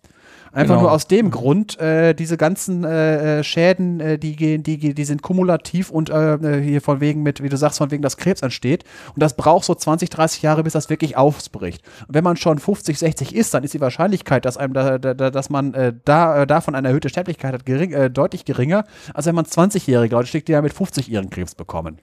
Einfach 0.52 0.74
genau. 0.74 0.82
nur 0.82 0.92
aus 0.92 1.06
dem 1.06 1.30
Grund, 1.30 1.78
äh, 1.78 2.14
diese 2.14 2.36
ganzen 2.36 2.84
äh, 2.84 3.40
äh, 3.40 3.44
Schäden, 3.44 4.00
äh, 4.00 4.18
die 4.18 4.36
gehen, 4.36 4.62
die, 4.62 4.94
die 4.94 5.04
sind 5.04 5.22
kumulativ 5.22 5.90
und 5.90 6.10
äh, 6.10 6.34
äh, 6.34 6.62
hier 6.62 6.80
von 6.80 7.00
wegen 7.00 7.22
mit, 7.22 7.42
wie 7.42 7.48
du 7.48 7.56
sagst, 7.56 7.78
von 7.78 7.90
wegen, 7.90 8.02
dass 8.02 8.16
Krebs 8.16 8.42
entsteht. 8.42 8.84
Und 9.14 9.22
das 9.22 9.36
braucht 9.36 9.64
so 9.64 9.74
20, 9.74 10.10
30 10.10 10.42
Jahre, 10.42 10.62
bis 10.62 10.72
das 10.72 10.88
wirklich 10.88 11.16
ausbricht. 11.16 11.82
Und 12.08 12.14
wenn 12.14 12.24
man 12.24 12.36
schon 12.36 12.58
50, 12.58 12.98
60 12.98 13.34
ist, 13.34 13.54
dann 13.54 13.64
ist 13.64 13.74
die 13.74 13.80
Wahrscheinlichkeit, 13.80 14.44
dass 14.44 14.56
einem 14.56 14.72
da, 14.72 14.98
da, 14.98 15.14
dass 15.30 15.50
man 15.50 15.74
äh, 15.74 15.92
da 16.04 16.42
äh, 16.42 16.46
davon 16.46 16.74
eine 16.74 16.88
erhöhte 16.88 17.08
Sterblichkeit 17.08 17.52
hat, 17.52 17.66
gering, 17.66 17.92
äh, 17.92 18.10
deutlich 18.10 18.44
geringer, 18.44 18.84
als 19.14 19.26
wenn 19.26 19.34
man 19.34 19.44
20-Jährige 19.44 20.14
Leute 20.14 20.28
schickt, 20.28 20.48
die 20.48 20.52
ja 20.52 20.62
mit 20.62 20.72
50 20.72 21.10
ihren 21.10 21.30
Krebs 21.30 21.54
bekommen. 21.54 21.98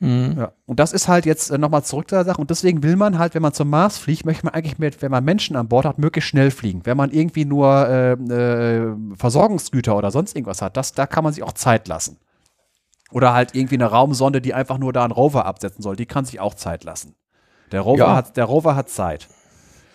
Mhm. 0.00 0.36
Ja. 0.38 0.52
Und 0.66 0.78
das 0.78 0.92
ist 0.92 1.08
halt 1.08 1.26
jetzt 1.26 1.50
äh, 1.50 1.58
nochmal 1.58 1.82
zurück 1.82 2.08
zu 2.08 2.14
der 2.14 2.24
Sache. 2.24 2.40
Und 2.40 2.50
deswegen 2.50 2.82
will 2.82 2.96
man 2.96 3.18
halt, 3.18 3.34
wenn 3.34 3.42
man 3.42 3.52
zum 3.52 3.68
Mars 3.68 3.98
fliegt, 3.98 4.24
möchte 4.24 4.44
man 4.44 4.54
eigentlich 4.54 4.78
mit, 4.78 5.02
wenn 5.02 5.10
man 5.10 5.24
Menschen 5.24 5.56
an 5.56 5.68
Bord 5.68 5.84
hat, 5.84 5.98
möglichst 5.98 6.30
schnell 6.30 6.50
fliegen. 6.50 6.82
Wenn 6.84 6.96
man 6.96 7.10
irgendwie 7.10 7.44
nur 7.44 7.88
äh, 7.88 8.12
äh, 8.12 8.94
Versorgungsgüter 9.16 9.96
oder 9.96 10.10
sonst 10.10 10.36
irgendwas 10.36 10.62
hat, 10.62 10.76
das, 10.76 10.92
da 10.92 11.06
kann 11.06 11.24
man 11.24 11.32
sich 11.32 11.42
auch 11.42 11.52
Zeit 11.52 11.88
lassen. 11.88 12.18
Oder 13.10 13.32
halt 13.32 13.54
irgendwie 13.54 13.76
eine 13.76 13.86
Raumsonde, 13.86 14.40
die 14.40 14.54
einfach 14.54 14.78
nur 14.78 14.92
da 14.92 15.02
einen 15.02 15.12
Rover 15.12 15.46
absetzen 15.46 15.82
soll, 15.82 15.96
die 15.96 16.06
kann 16.06 16.24
sich 16.24 16.40
auch 16.40 16.54
Zeit 16.54 16.84
lassen. 16.84 17.14
Der 17.72 17.80
Rover, 17.80 17.98
ja. 17.98 18.14
hat, 18.16 18.36
der 18.36 18.44
Rover 18.44 18.76
hat 18.76 18.90
Zeit. 18.90 19.28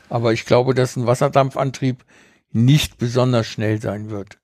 Aber 0.09 0.33
ich 0.33 0.45
glaube, 0.45 0.73
dass 0.73 0.95
ein 0.95 1.07
Wasserdampfantrieb 1.07 2.03
nicht 2.51 2.97
besonders 2.97 3.47
schnell 3.47 3.81
sein 3.81 4.09
wird. 4.09 4.39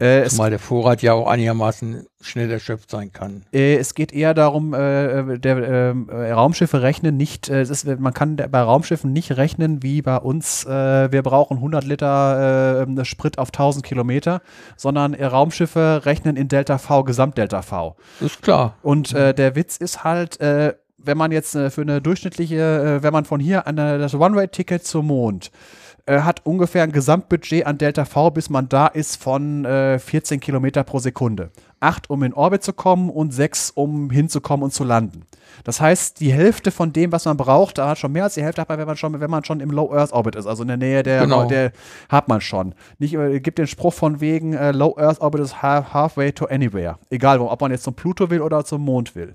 Äh, 0.00 0.28
Zumal 0.28 0.50
der 0.50 0.60
Vorrat 0.60 1.02
ja 1.02 1.12
auch 1.14 1.26
einigermaßen 1.26 2.06
schnell 2.20 2.48
erschöpft 2.52 2.88
sein 2.88 3.12
kann. 3.12 3.44
Äh, 3.52 3.76
es 3.76 3.94
geht 3.94 4.12
eher 4.12 4.32
darum, 4.32 4.72
äh, 4.72 5.38
der, 5.38 5.56
äh, 5.56 6.32
Raumschiffe 6.32 6.82
rechnen 6.82 7.16
nicht, 7.16 7.48
äh, 7.48 7.62
ist, 7.62 7.84
man 7.84 8.14
kann 8.14 8.36
bei 8.36 8.60
Raumschiffen 8.60 9.12
nicht 9.12 9.36
rechnen 9.36 9.82
wie 9.82 10.00
bei 10.02 10.18
uns, 10.18 10.64
äh, 10.64 11.10
wir 11.10 11.22
brauchen 11.22 11.56
100 11.56 11.84
Liter 11.84 12.86
Sprit 13.02 13.38
auf 13.38 13.50
1000 13.50 13.84
Kilometer, 13.84 14.40
sondern 14.76 15.14
Raumschiffe 15.14 16.02
rechnen 16.04 16.36
in 16.36 16.48
Delta 16.48 16.78
V, 16.78 17.02
Gesamtdelta 17.02 17.62
V. 17.62 17.96
Ist 18.20 18.42
klar. 18.42 18.76
Und 18.82 19.12
der 19.12 19.56
Witz 19.56 19.76
ist 19.76 20.04
halt, 20.04 20.38
wenn 20.40 21.18
man 21.18 21.32
jetzt 21.32 21.52
für 21.52 21.80
eine 21.80 22.00
durchschnittliche, 22.00 22.98
wenn 23.02 23.12
man 23.12 23.24
von 23.24 23.40
hier 23.40 23.66
an 23.66 23.76
das 23.76 24.14
One-Way-Ticket 24.14 24.84
zum 24.84 25.06
Mond 25.06 25.46
äh, 25.46 25.87
hat 26.08 26.44
ungefähr 26.44 26.82
ein 26.82 26.92
Gesamtbudget 26.92 27.66
an 27.66 27.78
Delta 27.78 28.04
V, 28.04 28.30
bis 28.30 28.50
man 28.50 28.68
da 28.68 28.86
ist, 28.86 29.22
von 29.22 29.64
äh, 29.64 29.98
14 29.98 30.40
Kilometer 30.40 30.84
pro 30.84 30.98
Sekunde. 30.98 31.50
Acht, 31.80 32.10
um 32.10 32.22
in 32.22 32.32
Orbit 32.32 32.62
zu 32.62 32.72
kommen 32.72 33.10
und 33.10 33.32
sechs, 33.32 33.70
um 33.70 34.10
hinzukommen 34.10 34.64
und 34.64 34.72
zu 34.72 34.84
landen. 34.84 35.22
Das 35.64 35.80
heißt, 35.80 36.20
die 36.20 36.32
Hälfte 36.32 36.70
von 36.70 36.92
dem, 36.92 37.12
was 37.12 37.24
man 37.24 37.36
braucht, 37.36 37.78
da 37.78 37.90
hat 37.90 37.98
schon 37.98 38.12
mehr 38.12 38.24
als 38.24 38.34
die 38.34 38.42
Hälfte, 38.42 38.64
wenn 38.66 38.86
man 38.86 38.96
schon, 38.96 39.20
wenn 39.20 39.30
man 39.30 39.44
schon 39.44 39.60
im 39.60 39.70
Low 39.70 39.92
Earth 39.92 40.12
Orbit 40.12 40.36
ist, 40.36 40.46
also 40.46 40.62
in 40.62 40.68
der 40.68 40.76
Nähe 40.76 41.02
der, 41.02 41.22
genau. 41.22 41.44
der 41.44 41.72
hat 42.08 42.28
man 42.28 42.40
schon. 42.40 42.74
Nicht, 42.98 43.14
äh, 43.14 43.40
gibt 43.40 43.58
den 43.58 43.66
Spruch 43.66 43.94
von 43.94 44.20
wegen 44.20 44.54
äh, 44.54 44.72
Low 44.72 44.96
Earth 44.98 45.20
Orbit 45.20 45.40
is 45.40 45.62
half, 45.62 45.92
halfway 45.92 46.32
to 46.32 46.46
anywhere. 46.46 46.98
Egal, 47.10 47.38
ob 47.40 47.60
man 47.60 47.70
jetzt 47.70 47.84
zum 47.84 47.94
Pluto 47.94 48.30
will 48.30 48.40
oder 48.40 48.64
zum 48.64 48.82
Mond 48.82 49.14
will. 49.14 49.34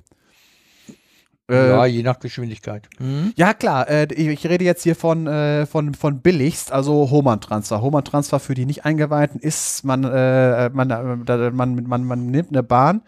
Äh, 1.52 1.70
ja, 1.70 1.86
je 1.86 2.04
nach 2.04 2.20
Geschwindigkeit. 2.20 2.88
Mhm. 3.00 3.34
Ja, 3.36 3.54
klar. 3.54 3.90
Äh, 3.90 4.08
ich, 4.14 4.28
ich, 4.28 4.48
rede 4.48 4.64
jetzt 4.64 4.84
hier 4.84 4.96
von, 4.96 5.28
äh, 5.28 5.66
von, 5.66 5.94
von 5.94 6.22
billigst, 6.22 6.72
also 6.72 7.10
Hohmann-Transfer. 7.10 7.82
Hohmann-Transfer 7.82 8.40
für 8.40 8.54
die 8.54 8.66
nicht 8.66 8.86
Eingeweihten 8.86 9.42
ist, 9.42 9.84
man, 9.84 10.06
äh, 10.06 10.70
man, 10.70 10.88
man, 10.88 11.84
man, 11.86 12.04
man 12.06 12.26
nimmt 12.28 12.50
eine 12.52 12.64
Bahn, 12.64 13.02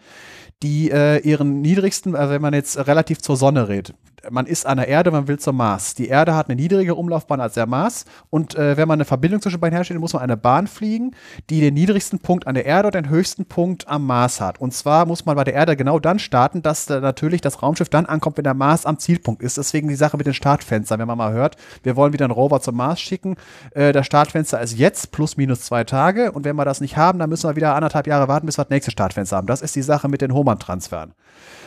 die 0.62 0.90
äh, 0.90 1.18
ihren 1.20 1.62
niedrigsten, 1.62 2.14
also 2.14 2.34
wenn 2.34 2.42
man 2.42 2.52
jetzt 2.52 2.86
relativ 2.86 3.20
zur 3.20 3.38
Sonne 3.38 3.68
redet, 3.68 3.94
man 4.30 4.46
ist 4.46 4.66
an 4.66 4.78
der 4.78 4.88
Erde, 4.88 5.10
man 5.10 5.28
will 5.28 5.38
zum 5.38 5.56
Mars. 5.56 5.94
Die 5.94 6.08
Erde 6.08 6.34
hat 6.34 6.48
eine 6.48 6.56
niedrigere 6.56 6.94
Umlaufbahn 6.94 7.40
als 7.40 7.54
der 7.54 7.66
Mars 7.66 8.04
und 8.30 8.54
äh, 8.54 8.76
wenn 8.76 8.88
man 8.88 8.96
eine 8.96 9.04
Verbindung 9.04 9.40
zwischen 9.40 9.60
beiden 9.60 9.74
herstellt, 9.74 10.00
muss 10.00 10.12
man 10.12 10.22
eine 10.22 10.36
Bahn 10.36 10.66
fliegen, 10.66 11.12
die 11.50 11.60
den 11.60 11.74
niedrigsten 11.74 12.18
Punkt 12.18 12.46
an 12.46 12.54
der 12.54 12.66
Erde 12.66 12.88
und 12.88 12.94
den 12.94 13.08
höchsten 13.08 13.46
Punkt 13.46 13.88
am 13.88 14.06
Mars 14.06 14.40
hat. 14.40 14.60
Und 14.60 14.72
zwar 14.74 15.06
muss 15.06 15.26
man 15.26 15.36
bei 15.36 15.44
der 15.44 15.54
Erde 15.54 15.76
genau 15.76 15.98
dann 15.98 16.18
starten, 16.18 16.62
dass 16.62 16.88
äh, 16.90 17.00
natürlich 17.00 17.40
das 17.40 17.62
Raumschiff 17.62 17.88
dann 17.88 18.06
ankommt, 18.06 18.36
wenn 18.36 18.44
der 18.44 18.54
Mars 18.54 18.86
am 18.86 18.98
Zielpunkt 18.98 19.42
ist. 19.42 19.56
Deswegen 19.56 19.88
die 19.88 19.94
Sache 19.94 20.16
mit 20.16 20.26
den 20.26 20.34
Startfenstern, 20.34 20.98
wenn 20.98 21.08
man 21.08 21.18
mal 21.18 21.32
hört, 21.32 21.56
wir 21.82 21.96
wollen 21.96 22.12
wieder 22.12 22.24
einen 22.24 22.32
Rover 22.32 22.60
zum 22.60 22.76
Mars 22.76 23.00
schicken. 23.00 23.36
Äh, 23.72 23.92
das 23.92 24.06
Startfenster 24.06 24.60
ist 24.60 24.78
jetzt 24.78 25.12
plus 25.12 25.36
minus 25.36 25.62
zwei 25.62 25.84
Tage 25.84 26.32
und 26.32 26.44
wenn 26.44 26.56
wir 26.56 26.64
das 26.64 26.80
nicht 26.80 26.96
haben, 26.96 27.18
dann 27.18 27.30
müssen 27.30 27.48
wir 27.48 27.56
wieder 27.56 27.74
anderthalb 27.74 28.06
Jahre 28.06 28.28
warten, 28.28 28.46
bis 28.46 28.58
wir 28.58 28.64
das 28.64 28.70
nächste 28.70 28.90
Startfenster 28.90 29.36
haben. 29.36 29.46
Das 29.46 29.62
ist 29.62 29.76
die 29.76 29.82
Sache 29.82 30.08
mit 30.08 30.20
den 30.20 30.32
Hohmann-Transfern. 30.32 31.12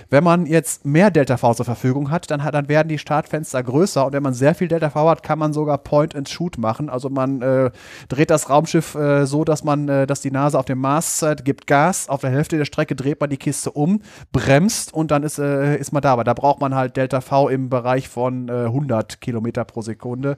Wenn 0.10 0.24
man 0.24 0.48
jetzt 0.48 0.86
mehr 0.86 1.12
Delta 1.12 1.38
V 1.38 1.54
zur 1.54 1.66
Verfügung 1.66 2.10
hat, 2.10 2.32
dann, 2.32 2.40
dann 2.52 2.68
werden 2.68 2.88
die 2.88 2.98
Startfenster 2.98 3.62
größer 3.62 4.06
und 4.06 4.14
wenn 4.14 4.24
man 4.24 4.34
sehr 4.34 4.56
viel 4.56 4.68
Delta 4.68 4.90
V 4.90 5.08
hat, 5.10 5.22
kann 5.22 5.38
man 5.38 5.54
sogar 5.54 5.78
Point 5.78 6.16
and 6.16 6.28
Shoot 6.28 6.58
machen. 6.58 6.90
Also 6.90 7.10
man 7.10 7.42
äh, 7.42 7.72
dreht 8.08 8.32
das 8.32 8.50
Raumschiff 8.50 8.96
äh, 8.96 9.26
so, 9.26 9.44
dass 9.44 9.64
man, 9.64 9.88
äh, 9.88 10.08
dass 10.08 10.22
die 10.22 10.32
Nase 10.32 10.58
auf 10.58 10.66
dem 10.66 10.80
Mars 10.80 11.22
äh, 11.22 11.36
gibt 11.44 11.68
Gas, 11.68 12.10
auf 12.10 12.22
der 12.22 12.32
Hälfte 12.32 12.58
der 12.58 12.66
Strecke 12.66 12.96
dreht 12.96 13.20
man 13.22 13.30
die 13.30 13.38
Kiste 13.38 13.72
um, 13.72 14.02
bremst 14.32 14.94
und 14.94 15.12
dann 15.12 15.24
ist, 15.24 15.38
äh, 15.38 15.78
ist 15.78 15.92
man 15.92 16.02
da. 16.02 16.14
Aber 16.14 16.24
da 16.24 16.34
braucht 16.34 16.60
man 16.60 16.74
halt 16.74 16.98
Delta 16.98 17.22
V 17.22 17.50
im 17.50 17.70
Bereich 17.70 18.10
von 18.10 18.50
100 18.50 19.14
äh, 19.14 19.18
Kilometer 19.18 19.64
pro 19.64 19.82
Sekunde. 19.82 20.38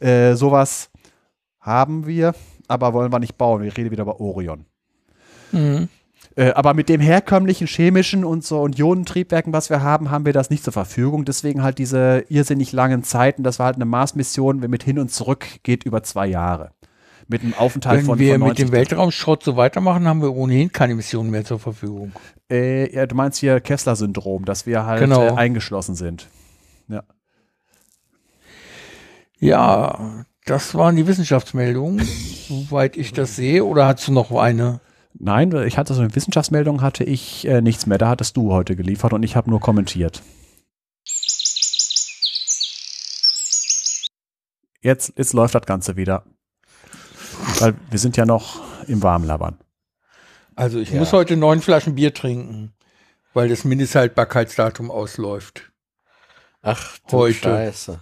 sowas 0.00 0.90
haben 1.60 2.06
wir, 2.06 2.34
aber 2.68 2.92
wollen 2.92 3.12
wir 3.12 3.18
nicht 3.18 3.36
bauen. 3.36 3.62
Wir 3.62 3.76
reden 3.76 3.90
wieder 3.90 4.02
über 4.02 4.20
Orion. 4.20 4.64
Mhm. 5.52 5.88
Äh, 6.38 6.52
aber 6.52 6.72
mit 6.72 6.88
dem 6.88 7.00
herkömmlichen 7.00 7.66
chemischen 7.66 8.24
und 8.24 8.44
so 8.44 8.60
und 8.60 8.78
Ionentriebwerken, 8.78 9.52
was 9.52 9.70
wir 9.70 9.82
haben, 9.82 10.12
haben 10.12 10.24
wir 10.24 10.32
das 10.32 10.50
nicht 10.50 10.62
zur 10.62 10.72
Verfügung. 10.72 11.24
Deswegen 11.24 11.64
halt 11.64 11.78
diese 11.78 12.24
irrsinnig 12.28 12.70
langen 12.70 13.02
Zeiten. 13.02 13.42
Das 13.42 13.58
war 13.58 13.66
halt 13.66 13.74
eine 13.74 13.86
Mars-Mission, 13.86 14.60
mit 14.60 14.84
hin 14.84 15.00
und 15.00 15.10
zurück 15.10 15.46
geht 15.64 15.82
über 15.82 16.04
zwei 16.04 16.28
Jahre. 16.28 16.70
Mit 17.26 17.42
einem 17.42 17.54
Aufenthalt 17.54 17.98
Wenn 17.98 18.06
von 18.06 18.18
Wenn 18.20 18.26
wir 18.26 18.38
von 18.38 18.48
mit 18.50 18.58
dem 18.60 18.70
Weltraumschrott 18.70 19.42
so 19.42 19.56
weitermachen, 19.56 20.06
haben 20.06 20.22
wir 20.22 20.32
ohnehin 20.32 20.70
keine 20.70 20.94
Missionen 20.94 21.30
mehr 21.30 21.44
zur 21.44 21.58
Verfügung. 21.58 22.12
Äh, 22.48 22.94
ja, 22.94 23.06
du 23.06 23.16
meinst 23.16 23.40
hier 23.40 23.58
Kessler-Syndrom, 23.58 24.44
dass 24.44 24.64
wir 24.64 24.86
halt 24.86 25.00
genau. 25.00 25.22
äh, 25.22 25.30
eingeschlossen 25.32 25.96
sind. 25.96 26.28
Ja. 26.86 27.02
Ja, 29.40 30.24
das 30.46 30.76
waren 30.76 30.94
die 30.94 31.08
Wissenschaftsmeldungen, 31.08 32.06
soweit 32.48 32.96
ich 32.96 33.12
das 33.12 33.34
sehe. 33.34 33.64
Oder 33.64 33.86
hast 33.86 34.06
du 34.06 34.12
noch 34.12 34.30
eine? 34.30 34.80
Nein, 35.20 35.52
ich 35.66 35.76
hatte 35.76 35.94
so 35.94 36.00
eine 36.00 36.14
Wissenschaftsmeldung, 36.14 36.80
hatte 36.80 37.02
ich 37.02 37.46
äh, 37.46 37.60
nichts 37.60 37.86
mehr. 37.86 37.98
Da 37.98 38.08
hattest 38.08 38.36
du 38.36 38.52
heute 38.52 38.76
geliefert 38.76 39.12
und 39.12 39.24
ich 39.24 39.34
habe 39.34 39.50
nur 39.50 39.60
kommentiert. 39.60 40.22
Jetzt, 44.80 45.12
jetzt 45.16 45.32
läuft 45.32 45.56
das 45.56 45.66
Ganze 45.66 45.96
wieder. 45.96 46.24
Weil 47.58 47.74
wir 47.90 47.98
sind 47.98 48.16
ja 48.16 48.26
noch 48.26 48.60
im 48.86 49.02
Warmlabern. 49.02 49.58
Also 50.54 50.78
ich 50.78 50.90
ja. 50.90 51.00
muss 51.00 51.12
heute 51.12 51.36
neun 51.36 51.60
Flaschen 51.60 51.96
Bier 51.96 52.14
trinken, 52.14 52.72
weil 53.34 53.48
das 53.48 53.64
Mindesthaltbarkeitsdatum 53.64 54.90
ausläuft. 54.90 55.72
Ach 56.62 56.98
du 57.08 57.16
heute. 57.16 57.40
Scheiße. 57.40 58.00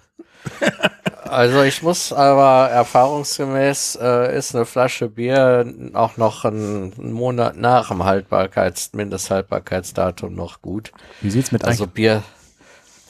Also 1.28 1.62
ich 1.62 1.82
muss 1.82 2.12
aber 2.12 2.70
erfahrungsgemäß 2.70 3.98
äh, 4.00 4.36
ist 4.36 4.54
eine 4.54 4.66
Flasche 4.66 5.08
Bier 5.08 5.72
auch 5.94 6.16
noch 6.16 6.44
einen 6.44 6.92
Monat 7.12 7.56
nach 7.56 7.88
dem 7.88 8.04
Haltbarkeits 8.04 8.92
Mindesthaltbarkeitsdatum 8.92 10.34
noch 10.34 10.62
gut. 10.62 10.92
Wie 11.20 11.30
sieht's 11.30 11.52
mit 11.52 11.64
Also 11.64 11.86
Bier 11.86 12.22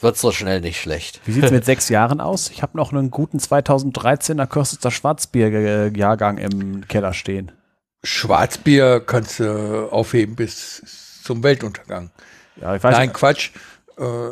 wird 0.01 0.17
so 0.17 0.31
schnell 0.31 0.61
nicht 0.61 0.79
schlecht. 0.79 1.21
Wie 1.25 1.31
sieht's 1.31 1.51
mit 1.51 1.65
sechs 1.65 1.89
Jahren 1.89 2.21
aus? 2.21 2.49
Ich 2.49 2.61
habe 2.61 2.77
noch 2.77 2.91
einen 2.91 3.11
guten 3.11 3.37
2013er 3.39 4.45
Köstester 4.45 4.91
Schwarzbier-Jahrgang 4.91 6.37
im 6.37 6.87
Keller 6.87 7.13
stehen. 7.13 7.51
Schwarzbier 8.03 9.01
kannst 9.05 9.39
du 9.39 9.91
aufheben 9.91 10.35
bis 10.35 11.21
zum 11.23 11.43
Weltuntergang. 11.43 12.11
Ja, 12.61 12.75
ich 12.75 12.83
weiß 12.83 12.95
Nein, 12.95 13.13
Quatsch. 13.13 13.51
Äh, 13.97 14.31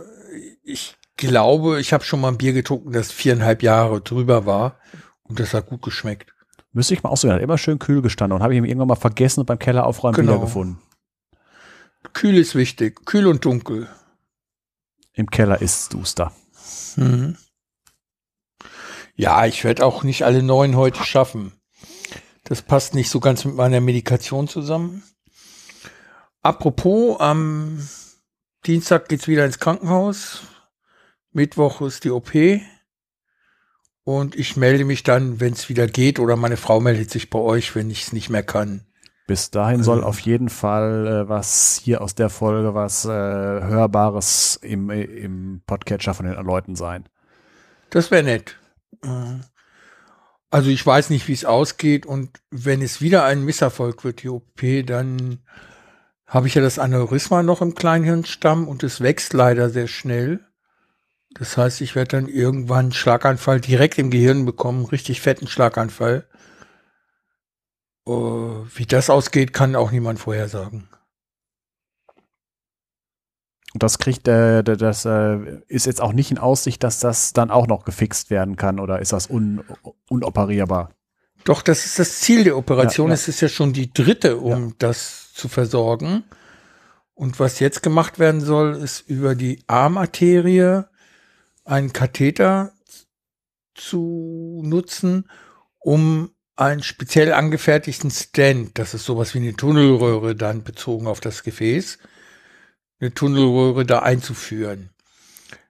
ich 0.63 0.95
glaube, 1.17 1.79
ich 1.79 1.93
habe 1.93 2.03
schon 2.03 2.21
mal 2.21 2.29
ein 2.29 2.37
Bier 2.37 2.53
getrunken, 2.53 2.91
das 2.91 3.11
viereinhalb 3.11 3.63
Jahre 3.63 4.01
drüber 4.01 4.45
war 4.45 4.79
und 5.23 5.39
das 5.39 5.53
hat 5.53 5.67
gut 5.67 5.81
geschmeckt. 5.81 6.33
Müsste 6.71 6.93
ich 6.93 7.03
mal 7.03 7.09
aussuchen. 7.09 7.31
Hat 7.31 7.41
immer 7.41 7.57
schön 7.57 7.79
kühl 7.79 8.01
gestanden 8.01 8.35
und 8.35 8.43
habe 8.43 8.53
ich 8.53 8.57
ihn 8.57 8.65
irgendwann 8.65 8.89
mal 8.89 8.95
vergessen 8.95 9.39
und 9.39 9.45
beim 9.45 9.59
Keller 9.59 9.85
aufräumen 9.85 10.15
genau. 10.15 10.33
wiedergefunden. 10.33 10.79
Kühl 12.13 12.37
ist 12.37 12.53
wichtig. 12.55 13.05
Kühl 13.05 13.27
und 13.27 13.45
dunkel. 13.45 13.87
Im 15.13 15.29
Keller 15.31 15.61
ist 15.61 15.93
duster. 15.93 16.33
Mhm. 16.97 17.37
Ja, 19.15 19.45
ich 19.45 19.63
werde 19.63 19.85
auch 19.85 20.03
nicht 20.03 20.23
alle 20.25 20.43
neun 20.43 20.75
heute 20.75 21.03
schaffen. 21.05 21.53
Das 22.43 22.61
passt 22.61 22.93
nicht 22.93 23.09
so 23.09 23.21
ganz 23.21 23.45
mit 23.45 23.55
meiner 23.55 23.79
Medikation 23.79 24.47
zusammen. 24.49 25.03
Apropos, 26.41 27.19
am 27.21 27.87
Dienstag 28.65 29.07
geht's 29.07 29.27
wieder 29.27 29.45
ins 29.45 29.59
Krankenhaus. 29.59 30.43
Mittwoch 31.35 31.81
ist 31.81 32.05
die 32.05 32.11
OP 32.11 32.31
und 34.05 34.35
ich 34.35 34.55
melde 34.55 34.85
mich 34.85 35.03
dann, 35.03 35.41
wenn 35.41 35.53
es 35.53 35.67
wieder 35.67 35.87
geht, 35.87 36.19
oder 36.19 36.37
meine 36.37 36.57
Frau 36.57 36.79
meldet 36.79 37.11
sich 37.11 37.29
bei 37.29 37.39
euch, 37.39 37.75
wenn 37.75 37.89
ich 37.89 38.03
es 38.03 38.13
nicht 38.13 38.29
mehr 38.29 38.43
kann. 38.43 38.85
Bis 39.27 39.51
dahin 39.51 39.83
soll 39.83 39.99
ähm. 39.99 40.03
auf 40.05 40.19
jeden 40.19 40.49
Fall 40.49 41.07
äh, 41.07 41.29
was 41.29 41.81
hier 41.83 42.01
aus 42.01 42.15
der 42.15 42.29
Folge, 42.29 42.73
was 42.73 43.05
äh, 43.05 43.09
Hörbares 43.09 44.59
im, 44.61 44.89
im 44.89 45.61
Podcatcher 45.65 46.13
von 46.13 46.25
den 46.25 46.35
Leuten 46.35 46.75
sein. 46.75 47.09
Das 47.89 48.11
wäre 48.11 48.23
nett. 48.23 48.57
Äh, 49.03 49.39
also 50.51 50.69
ich 50.69 50.85
weiß 50.85 51.09
nicht, 51.09 51.27
wie 51.27 51.33
es 51.33 51.43
ausgeht 51.43 52.05
und 52.05 52.39
wenn 52.49 52.81
es 52.81 53.01
wieder 53.01 53.25
ein 53.25 53.43
Misserfolg 53.43 54.05
wird, 54.05 54.23
die 54.23 54.29
OP, 54.29 54.61
dann 54.85 55.39
habe 56.27 56.47
ich 56.47 56.55
ja 56.55 56.61
das 56.61 56.79
Aneurysma 56.79 57.43
noch 57.43 57.61
im 57.61 57.75
Kleinhirnstamm 57.75 58.67
und 58.67 58.83
es 58.83 59.01
wächst 59.01 59.33
leider 59.33 59.69
sehr 59.69 59.87
schnell. 59.87 60.44
Das 61.35 61.57
heißt, 61.57 61.81
ich 61.81 61.95
werde 61.95 62.17
dann 62.17 62.27
irgendwann 62.27 62.85
einen 62.85 62.93
Schlaganfall 62.93 63.59
direkt 63.59 63.97
im 63.97 64.09
Gehirn 64.09 64.45
bekommen, 64.45 64.85
richtig 64.85 65.21
fetten 65.21 65.47
Schlaganfall. 65.47 66.25
Uh, 68.07 68.65
wie 68.73 68.85
das 68.85 69.09
ausgeht, 69.09 69.51
kann 69.51 69.75
auch 69.75 69.91
niemand 69.91 70.19
vorhersagen. 70.19 70.87
Und 73.73 73.83
das 73.83 73.97
kriegt, 73.97 74.27
äh, 74.29 74.63
das 74.63 75.03
äh, 75.03 75.59
ist 75.67 75.85
jetzt 75.85 76.01
auch 76.01 76.13
nicht 76.13 76.31
in 76.31 76.37
Aussicht, 76.37 76.81
dass 76.83 76.99
das 76.99 77.33
dann 77.33 77.51
auch 77.51 77.67
noch 77.67 77.83
gefixt 77.83 78.29
werden 78.29 78.55
kann 78.55 78.79
oder 78.79 78.99
ist 78.99 79.11
das 79.11 79.29
un, 79.29 79.65
unoperierbar? 80.07 80.91
Doch, 81.43 81.61
das 81.61 81.85
ist 81.85 81.99
das 81.99 82.21
Ziel 82.21 82.45
der 82.45 82.57
Operation. 82.57 83.07
Ja, 83.07 83.11
ja. 83.11 83.15
Es 83.15 83.27
ist 83.27 83.41
ja 83.41 83.49
schon 83.49 83.73
die 83.73 83.91
dritte, 83.91 84.37
um 84.37 84.67
ja. 84.67 84.73
das 84.79 85.33
zu 85.33 85.49
versorgen. 85.49 86.23
Und 87.13 87.39
was 87.41 87.59
jetzt 87.59 87.83
gemacht 87.83 88.17
werden 88.17 88.39
soll, 88.39 88.75
ist 88.75 89.01
über 89.09 89.35
die 89.35 89.61
Armarterie 89.67 90.85
einen 91.65 91.93
Katheter 91.93 92.73
zu 93.73 94.61
nutzen, 94.63 95.29
um 95.79 96.31
einen 96.55 96.83
speziell 96.83 97.33
angefertigten 97.33 98.11
Stand, 98.11 98.79
das 98.79 98.93
ist 98.93 99.05
sowas 99.05 99.33
wie 99.33 99.39
eine 99.39 99.55
Tunnelröhre 99.55 100.35
dann 100.35 100.63
bezogen 100.63 101.07
auf 101.07 101.19
das 101.19 101.43
Gefäß, 101.43 101.97
eine 102.99 103.13
Tunnelröhre 103.13 103.85
da 103.85 103.99
einzuführen. 103.99 104.91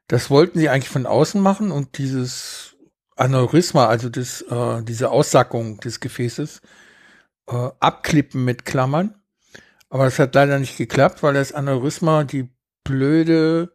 Das 0.07 0.29
wollten 0.29 0.59
sie 0.59 0.69
eigentlich 0.69 0.89
von 0.89 1.07
außen 1.07 1.41
machen 1.41 1.71
und 1.71 1.97
dieses 1.97 2.75
Aneurysma, 3.15 3.87
also 3.87 4.09
das, 4.09 4.41
äh, 4.43 4.83
diese 4.83 5.09
Aussackung 5.09 5.79
des 5.79 5.99
Gefäßes, 5.99 6.61
äh, 7.47 7.69
abklippen 7.79 8.45
mit 8.45 8.65
Klammern. 8.65 9.15
Aber 9.89 10.05
das 10.05 10.19
hat 10.19 10.35
leider 10.35 10.59
nicht 10.59 10.77
geklappt, 10.77 11.23
weil 11.23 11.33
das 11.33 11.53
Aneurysma 11.53 12.25
die 12.25 12.49
blöde 12.83 13.74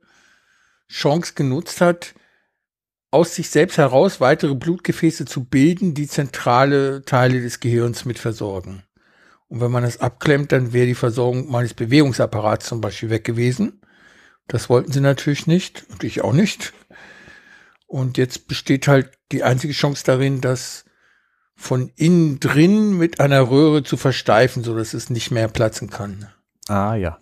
Chance 0.91 1.35
genutzt 1.35 1.81
hat, 1.81 2.15
aus 3.11 3.35
sich 3.35 3.51
selbst 3.51 3.79
heraus 3.79 4.21
weitere 4.21 4.55
Blutgefäße 4.55 5.25
zu 5.25 5.45
bilden, 5.45 5.95
die 5.95 6.07
zentrale 6.07 7.03
Teile 7.05 7.41
des 7.41 7.61
Gehirns 7.61 8.05
mit 8.05 8.19
versorgen. 8.19 8.83
Und 9.49 9.61
wenn 9.61 9.71
man 9.71 9.83
das 9.83 10.01
abklemmt, 10.01 10.53
dann 10.53 10.73
wäre 10.73 10.87
die 10.87 10.95
Versorgung 10.95 11.51
meines 11.51 11.75
Bewegungsapparats 11.75 12.67
zum 12.67 12.81
Beispiel 12.81 13.11
weg 13.11 13.25
gewesen. 13.25 13.81
Das 14.47 14.69
wollten 14.69 14.93
sie 14.93 15.01
natürlich 15.01 15.47
nicht 15.47 15.87
und 15.91 16.05
ich 16.05 16.23
auch 16.23 16.33
nicht. 16.33 16.73
Und 17.87 18.17
jetzt 18.19 18.47
besteht 18.47 18.87
halt 18.87 19.11
die 19.33 19.43
einzige 19.43 19.73
Chance 19.73 20.05
darin, 20.05 20.41
das 20.41 20.85
von 21.57 21.91
innen 21.97 22.39
drin 22.41 22.97
mit 22.97 23.21
einer 23.21 23.51
Röhre 23.51 23.83
zu 23.83 23.97
versteifen, 23.97 24.63
so 24.63 24.77
dass 24.77 24.95
es 24.95 25.11
nicht 25.11 25.31
mehr 25.31 25.49
platzen 25.49 25.91
kann. 25.91 26.29
Ah 26.69 26.95
ja. 26.95 27.19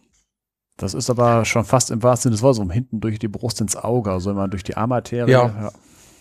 Das 0.79 0.95
ist 0.95 1.11
aber 1.11 1.45
schon 1.45 1.65
fast 1.65 1.91
im 1.91 2.03
wahrsten 2.05 2.31
Sinne 2.31 2.37
des 2.37 2.43
Wortes, 2.43 2.61
um 2.61 2.71
hinten 2.71 3.01
durch 3.01 3.19
die 3.19 3.29
Brust 3.29 3.61
ins 3.61 3.77
Auge, 3.77 4.13
also 4.13 4.31
immer 4.31 4.47
durch 4.47 4.63
die 4.63 4.77
Armaterie. 4.77 5.31
Ja. 5.31 5.47
ja. 5.47 5.73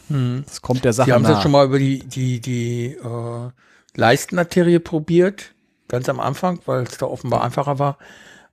Hm. 0.10 0.44
Das 0.46 0.62
kommt 0.62 0.84
der 0.84 0.94
Sache 0.94 1.06
Sie 1.06 1.14
haben 1.14 1.26
es 1.26 1.42
schon 1.42 1.52
mal 1.52 1.66
über 1.66 1.78
die, 1.78 2.00
die, 2.00 2.42
die 2.42 2.96
äh, 2.96 3.50
Leistenarterie 3.96 4.80
probiert, 4.80 5.54
ganz 5.88 6.10
am 6.10 6.20
Anfang, 6.20 6.60
weil 6.66 6.84
es 6.84 6.98
da 6.98 7.06
offenbar 7.06 7.44
einfacher 7.44 7.78
war. 7.78 7.98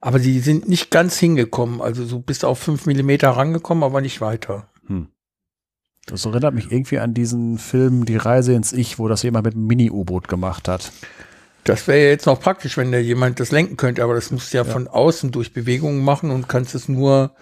Aber 0.02 0.18
sie 0.18 0.40
sind 0.40 0.68
nicht 0.68 0.90
ganz 0.90 1.16
hingekommen, 1.16 1.80
also 1.80 2.04
so 2.04 2.18
bis 2.18 2.44
auf 2.44 2.58
fünf 2.58 2.84
Millimeter 2.84 3.30
rangekommen, 3.30 3.82
aber 3.82 4.02
nicht 4.02 4.20
weiter. 4.20 4.68
Hm. 4.86 5.08
Das 6.04 6.26
erinnert 6.26 6.54
mich 6.54 6.70
irgendwie 6.70 6.98
an 6.98 7.14
diesen 7.14 7.56
Film 7.56 8.04
Die 8.04 8.18
Reise 8.18 8.52
ins 8.52 8.74
Ich, 8.74 8.98
wo 8.98 9.08
das 9.08 9.22
jemand 9.22 9.46
mit 9.46 9.54
einem 9.54 9.66
Mini-U-Boot 9.66 10.28
gemacht 10.28 10.68
hat. 10.68 10.92
Das 11.64 11.88
wäre 11.88 11.98
ja 11.98 12.08
jetzt 12.10 12.26
noch 12.26 12.40
praktisch, 12.40 12.76
wenn 12.76 12.92
da 12.92 12.98
jemand 12.98 13.40
das 13.40 13.50
lenken 13.50 13.76
könnte, 13.76 14.04
aber 14.04 14.14
das 14.14 14.30
musst 14.30 14.52
du 14.52 14.58
ja, 14.58 14.64
ja, 14.64 14.70
von 14.70 14.86
außen 14.86 15.32
durch 15.32 15.52
Bewegungen 15.54 16.04
machen 16.04 16.30
und 16.30 16.48
kannst 16.48 16.74
es 16.74 16.88
nur 16.88 17.34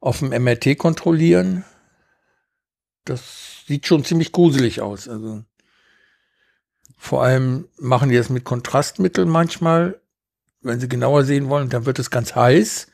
auf 0.00 0.18
dem 0.18 0.30
MRT 0.30 0.76
kontrollieren. 0.78 1.64
Das 3.04 3.64
sieht 3.66 3.86
schon 3.86 4.04
ziemlich 4.04 4.32
gruselig 4.32 4.80
aus. 4.80 5.08
Also 5.08 5.44
vor 6.98 7.22
allem 7.22 7.68
machen 7.78 8.08
die 8.08 8.16
das 8.16 8.30
mit 8.30 8.44
Kontrastmitteln 8.44 9.28
manchmal, 9.28 10.00
wenn 10.60 10.80
sie 10.80 10.88
genauer 10.88 11.24
sehen 11.24 11.48
wollen, 11.48 11.68
dann 11.68 11.86
wird 11.86 11.98
es 11.98 12.10
ganz 12.10 12.34
heiß. 12.34 12.88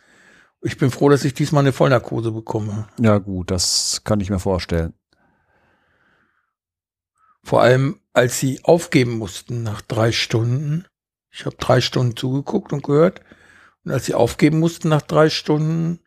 Ich 0.60 0.76
bin 0.76 0.90
froh, 0.90 1.08
dass 1.08 1.24
ich 1.24 1.34
diesmal 1.34 1.62
eine 1.62 1.72
Vollnarkose 1.72 2.32
bekomme. 2.32 2.88
Ja, 3.00 3.18
gut, 3.18 3.50
das 3.50 4.02
kann 4.04 4.20
ich 4.20 4.30
mir 4.30 4.38
vorstellen. 4.38 4.92
Vor 7.44 7.62
allem, 7.62 8.00
als 8.12 8.38
sie 8.38 8.64
aufgeben 8.64 9.18
mussten 9.18 9.62
nach 9.62 9.80
drei 9.80 10.12
Stunden. 10.12 10.86
Ich 11.30 11.46
habe 11.46 11.56
drei 11.56 11.80
Stunden 11.80 12.16
zugeguckt 12.16 12.72
und 12.72 12.82
gehört. 12.82 13.22
Und 13.84 13.92
als 13.92 14.06
sie 14.06 14.14
aufgeben 14.14 14.58
mussten 14.58 14.88
nach 14.88 15.02
drei 15.02 15.30
Stunden, 15.30 16.00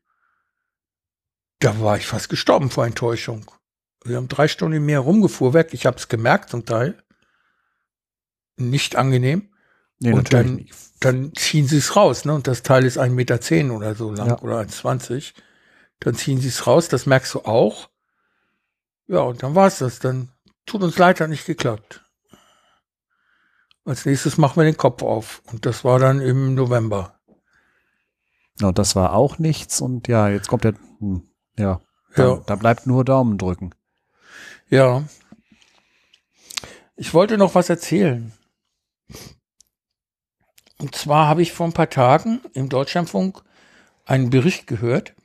da 1.59 1.79
war 1.79 1.97
ich 1.97 2.07
fast 2.07 2.29
gestorben 2.29 2.69
vor 2.69 2.85
Enttäuschung. 2.85 3.49
Wir 4.03 4.17
haben 4.17 4.27
drei 4.27 4.47
Stunden 4.47 4.77
im 4.77 4.85
Meer 4.85 4.99
rumgefuhrwerk. 4.99 5.73
Ich 5.73 5.85
habe 5.85 5.97
es 5.97 6.07
gemerkt 6.07 6.49
zum 6.49 6.65
Teil. 6.65 7.01
Nicht 8.57 8.95
angenehm. 8.95 9.51
Nee, 9.99 10.13
und 10.13 10.33
dann, 10.33 10.65
dann 10.99 11.33
ziehen 11.35 11.67
sie 11.67 11.77
es 11.77 11.95
raus, 11.95 12.25
ne? 12.25 12.33
Und 12.33 12.47
das 12.47 12.63
Teil 12.63 12.85
ist 12.85 12.97
1,10 12.97 13.09
Meter 13.11 13.39
zehn 13.39 13.69
oder 13.69 13.93
so 13.93 14.11
lang 14.11 14.29
ja. 14.29 14.39
oder 14.39 14.59
1,20. 14.59 15.33
Dann 15.99 16.15
ziehen 16.15 16.41
sie 16.41 16.47
es 16.47 16.65
raus, 16.65 16.87
das 16.87 17.05
merkst 17.05 17.35
du 17.35 17.41
auch. 17.41 17.89
Ja, 19.07 19.19
und 19.19 19.43
dann 19.43 19.53
war 19.53 19.67
es 19.67 19.77
das. 19.77 19.99
Dann 19.99 20.29
tut 20.72 20.84
uns 20.84 20.98
leid, 20.98 21.19
hat 21.19 21.30
nicht 21.30 21.45
geklappt. 21.45 22.02
Als 23.84 24.06
nächstes 24.06 24.38
machen 24.38 24.56
wir 24.56 24.64
den 24.64 24.77
Kopf 24.77 25.03
auf. 25.03 25.41
Und 25.52 25.65
das 25.65 25.84
war 25.84 25.99
dann 25.99 26.22
im 26.22 26.56
November. 26.56 27.19
Ja, 28.60 28.72
das 28.72 28.95
war 28.95 29.14
auch 29.14 29.38
nichts. 29.38 29.81
Und 29.81 30.07
ja, 30.07 30.30
jetzt 30.30 30.48
kommt 30.48 30.64
der, 30.64 30.76
hm, 30.99 31.27
ja, 31.57 31.81
da, 32.15 32.23
ja. 32.23 32.43
da 32.45 32.56
bleibt 32.56 32.88
nur 32.88 33.03
Daumen 33.03 33.38
drücken. 33.38 33.76
Ja. 34.69 35.03
Ich 36.95 37.14
wollte 37.14 37.38
noch 37.38 37.53
was 37.56 37.69
erzählen. 37.69 38.31
Und 40.77 40.95
zwar 40.95 41.27
habe 41.27 41.41
ich 41.41 41.52
vor 41.52 41.65
ein 41.65 41.73
paar 41.73 41.89
Tagen 41.89 42.39
im 42.53 42.69
Deutschlandfunk 42.69 43.43
einen 44.06 44.30
Bericht 44.30 44.68
gehört 44.68 45.15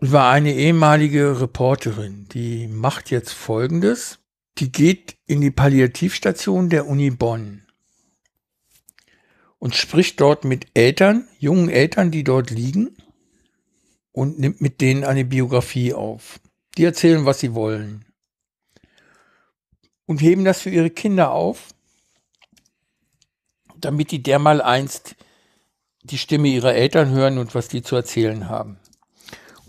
über 0.00 0.28
eine 0.28 0.54
ehemalige 0.54 1.40
Reporterin, 1.40 2.26
die 2.32 2.66
macht 2.68 3.10
jetzt 3.10 3.32
Folgendes. 3.32 4.18
Die 4.58 4.72
geht 4.72 5.16
in 5.26 5.40
die 5.40 5.50
Palliativstation 5.50 6.70
der 6.70 6.86
Uni 6.86 7.10
Bonn 7.10 7.62
und 9.58 9.74
spricht 9.74 10.20
dort 10.20 10.44
mit 10.44 10.66
Eltern, 10.74 11.28
jungen 11.38 11.68
Eltern, 11.68 12.10
die 12.10 12.24
dort 12.24 12.50
liegen 12.50 12.96
und 14.12 14.38
nimmt 14.38 14.60
mit 14.60 14.80
denen 14.80 15.04
eine 15.04 15.24
Biografie 15.24 15.94
auf. 15.94 16.40
Die 16.76 16.84
erzählen, 16.84 17.24
was 17.26 17.40
sie 17.40 17.54
wollen 17.54 18.04
und 20.06 20.20
heben 20.20 20.44
das 20.44 20.62
für 20.62 20.70
ihre 20.70 20.90
Kinder 20.90 21.30
auf 21.32 21.74
damit 23.80 24.10
die 24.10 24.22
dermal 24.22 24.60
einst 24.62 25.16
die 26.02 26.18
Stimme 26.18 26.48
ihrer 26.48 26.74
Eltern 26.74 27.10
hören 27.10 27.38
und 27.38 27.54
was 27.54 27.68
die 27.68 27.82
zu 27.82 27.96
erzählen 27.96 28.48
haben. 28.48 28.79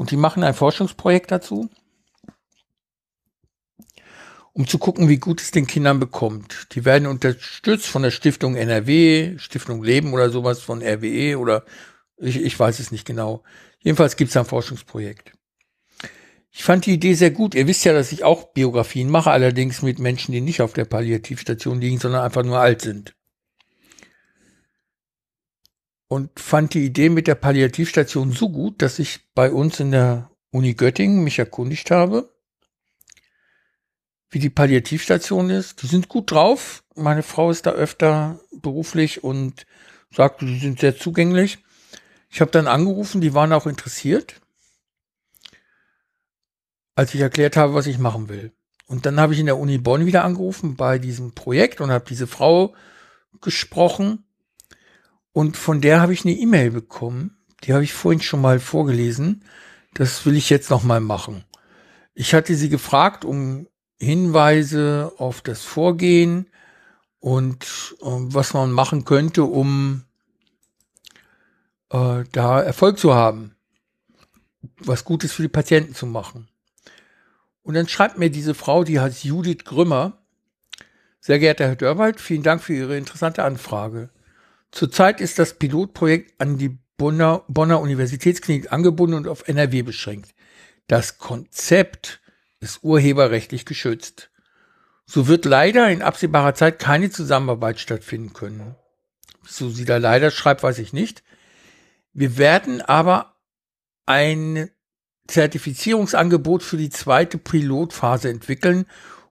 Und 0.02 0.10
die 0.10 0.18
machen 0.18 0.44
ein 0.44 0.56
Forschungsprojekt 0.56 1.30
dazu, 1.30 1.70
um 4.52 4.66
zu 4.66 4.80
gucken, 4.80 5.10
wie 5.10 5.20
gut 5.20 5.40
es 5.40 5.52
den 5.52 5.68
Kindern 5.68 6.00
bekommt. 6.00 6.70
Die 6.72 6.86
werden 6.86 7.06
unterstützt 7.06 7.86
von 7.86 8.02
der 8.02 8.10
Stiftung 8.10 8.56
NRW, 8.56 9.38
Stiftung 9.38 9.84
Leben 9.84 10.12
oder 10.12 10.32
sowas 10.32 10.60
von 10.60 10.82
RWE 10.82 11.38
oder 11.38 11.66
ich, 12.18 12.42
ich 12.42 12.60
weiß 12.60 12.80
es 12.80 12.90
nicht 12.90 13.06
genau. 13.06 13.44
Jedenfalls 13.78 14.16
gibt 14.16 14.32
es 14.32 14.38
ein 14.38 14.46
Forschungsprojekt. 14.46 15.34
Ich 16.50 16.64
fand 16.64 16.88
die 16.88 16.94
Idee 16.94 17.14
sehr 17.14 17.30
gut. 17.30 17.54
Ihr 17.54 17.68
wisst 17.68 17.86
ja, 17.86 17.94
dass 17.94 18.12
ich 18.12 18.24
auch 18.24 18.54
Biografien 18.54 19.08
mache, 19.08 19.30
allerdings 19.30 19.84
mit 19.84 20.00
Menschen, 20.00 20.32
die 20.32 20.42
nicht 20.42 20.64
auf 20.64 20.74
der 20.74 20.86
Palliativstation 20.86 21.80
liegen, 21.80 22.00
sondern 22.00 22.24
einfach 22.24 22.42
nur 22.42 22.60
alt 22.60 22.82
sind 22.82 23.14
und 26.12 26.42
fand 26.42 26.74
die 26.74 26.84
Idee 26.84 27.08
mit 27.08 27.26
der 27.26 27.36
Palliativstation 27.36 28.34
so 28.34 28.50
gut, 28.50 28.82
dass 28.82 29.00
ich 29.00 29.22
bei 29.34 29.50
uns 29.50 29.80
in 29.80 29.92
der 29.92 30.30
Uni 30.52 30.74
Göttingen 30.74 31.24
mich 31.24 31.40
erkundigt 31.40 31.90
habe, 31.90 32.36
wie 34.30 34.40
die 34.40 34.50
Palliativstation 34.50 35.50
ist. 35.50 35.82
Die 35.82 35.88
sind 35.88 36.10
gut 36.10 36.30
drauf. 36.30 36.84
Meine 36.96 37.24
Frau 37.24 37.50
ist 37.50 37.66
da 37.66 37.72
öfter 37.72 38.42
beruflich 38.52 39.24
und 39.24 39.66
sagte, 40.14 40.46
die 40.46 40.60
sind 40.60 40.82
sehr 40.82 40.98
zugänglich. 40.98 41.60
Ich 42.30 42.42
habe 42.42 42.52
dann 42.52 42.68
angerufen, 42.68 43.22
die 43.22 43.34
waren 43.34 43.54
auch 43.54 43.66
interessiert, 43.66 44.42
als 46.94 47.16
ich 47.16 47.22
erklärt 47.22 47.56
habe, 47.56 47.74
was 47.74 47.88
ich 47.88 48.00
machen 48.00 48.28
will. 48.28 48.52
Und 48.86 49.06
dann 49.06 49.18
habe 49.18 49.34
ich 49.34 49.40
in 49.40 49.46
der 49.46 49.58
Uni 49.58 49.78
Bonn 49.78 50.06
wieder 50.06 50.26
angerufen 50.26 50.76
bei 50.76 51.00
diesem 51.00 51.32
Projekt 51.32 51.80
und 51.80 51.90
habe 51.90 52.04
diese 52.06 52.28
Frau 52.28 52.76
gesprochen 53.40 54.26
und 55.34 55.58
von 55.58 55.82
der 55.82 56.02
habe 56.02 56.14
ich 56.14 56.26
eine 56.26 56.34
E-Mail 56.34 56.72
bekommen. 56.72 57.38
Die 57.64 57.74
habe 57.74 57.84
ich 57.84 57.94
vorhin 57.94 58.22
schon 58.22 58.42
mal 58.42 58.60
vorgelesen. 58.60 59.44
Das 59.94 60.26
will 60.26 60.36
ich 60.36 60.50
jetzt 60.50 60.70
noch 60.70 60.84
mal 60.84 61.00
machen. 61.00 61.44
Ich 62.14 62.34
hatte 62.34 62.56
sie 62.56 62.70
gefragt 62.70 63.24
um 63.24 63.68
Hinweise 64.00 65.12
auf 65.18 65.42
das 65.42 65.62
Vorgehen 65.62 66.50
und 67.20 67.64
äh, 68.02 68.06
was 68.06 68.54
man 68.54 68.72
machen 68.72 69.06
könnte, 69.06 69.44
um 69.44 70.04
äh, 71.92 72.24
da 72.32 72.62
Erfolg 72.62 72.98
zu 72.98 73.14
haben, 73.14 73.56
was 74.80 75.06
Gutes 75.06 75.32
für 75.34 75.44
die 75.44 75.48
Patienten 75.48 75.94
zu 75.94 76.08
machen. 76.08 76.48
Und 77.64 77.76
dann 77.76 77.88
schreibt 77.88 78.18
mir 78.18 78.32
diese 78.32 78.56
Frau, 78.56 78.84
die 78.84 79.00
heißt 79.00 79.24
Judith 79.24 79.66
Grümmer, 79.66 80.18
sehr 81.20 81.38
geehrter 81.38 81.68
Herr 81.68 81.76
Dörwald, 81.76 82.20
vielen 82.20 82.42
Dank 82.42 82.64
für 82.64 82.74
Ihre 82.74 82.98
interessante 82.98 83.44
Anfrage. 83.44 84.10
Zurzeit 84.72 85.22
ist 85.22 85.38
das 85.38 85.56
Pilotprojekt 85.56 86.40
an 86.40 86.58
die 86.58 86.80
Bonner, 86.98 87.44
Bonner 87.48 87.82
Universitätsklinik 87.82 88.72
angebunden 88.72 89.16
und 89.16 89.28
auf 89.28 89.48
NRW 89.48 89.82
beschränkt. 89.82 90.34
Das 90.88 91.18
Konzept 91.18 92.22
ist 92.60 92.84
urheberrechtlich 92.84 93.66
geschützt. 93.66 94.30
So 95.06 95.28
wird 95.28 95.46
leider 95.46 95.90
in 95.90 96.02
absehbarer 96.02 96.54
Zeit 96.54 96.80
keine 96.80 97.10
Zusammenarbeit 97.10 97.80
stattfinden 97.80 98.34
können. 98.34 98.76
So 99.46 99.70
sie 99.70 99.86
da 99.86 99.98
leider 99.98 100.32
schreibt, 100.32 100.64
weiß 100.64 100.80
ich 100.80 100.94
nicht. 100.94 101.24
Wir 102.14 102.38
werden 102.38 102.82
aber 102.82 103.36
ein 104.06 104.70
Zertifizierungsangebot 105.28 106.62
für 106.64 106.78
die 106.78 106.90
zweite 106.90 107.38
Pilotphase 107.38 108.30
entwickeln, 108.30 108.86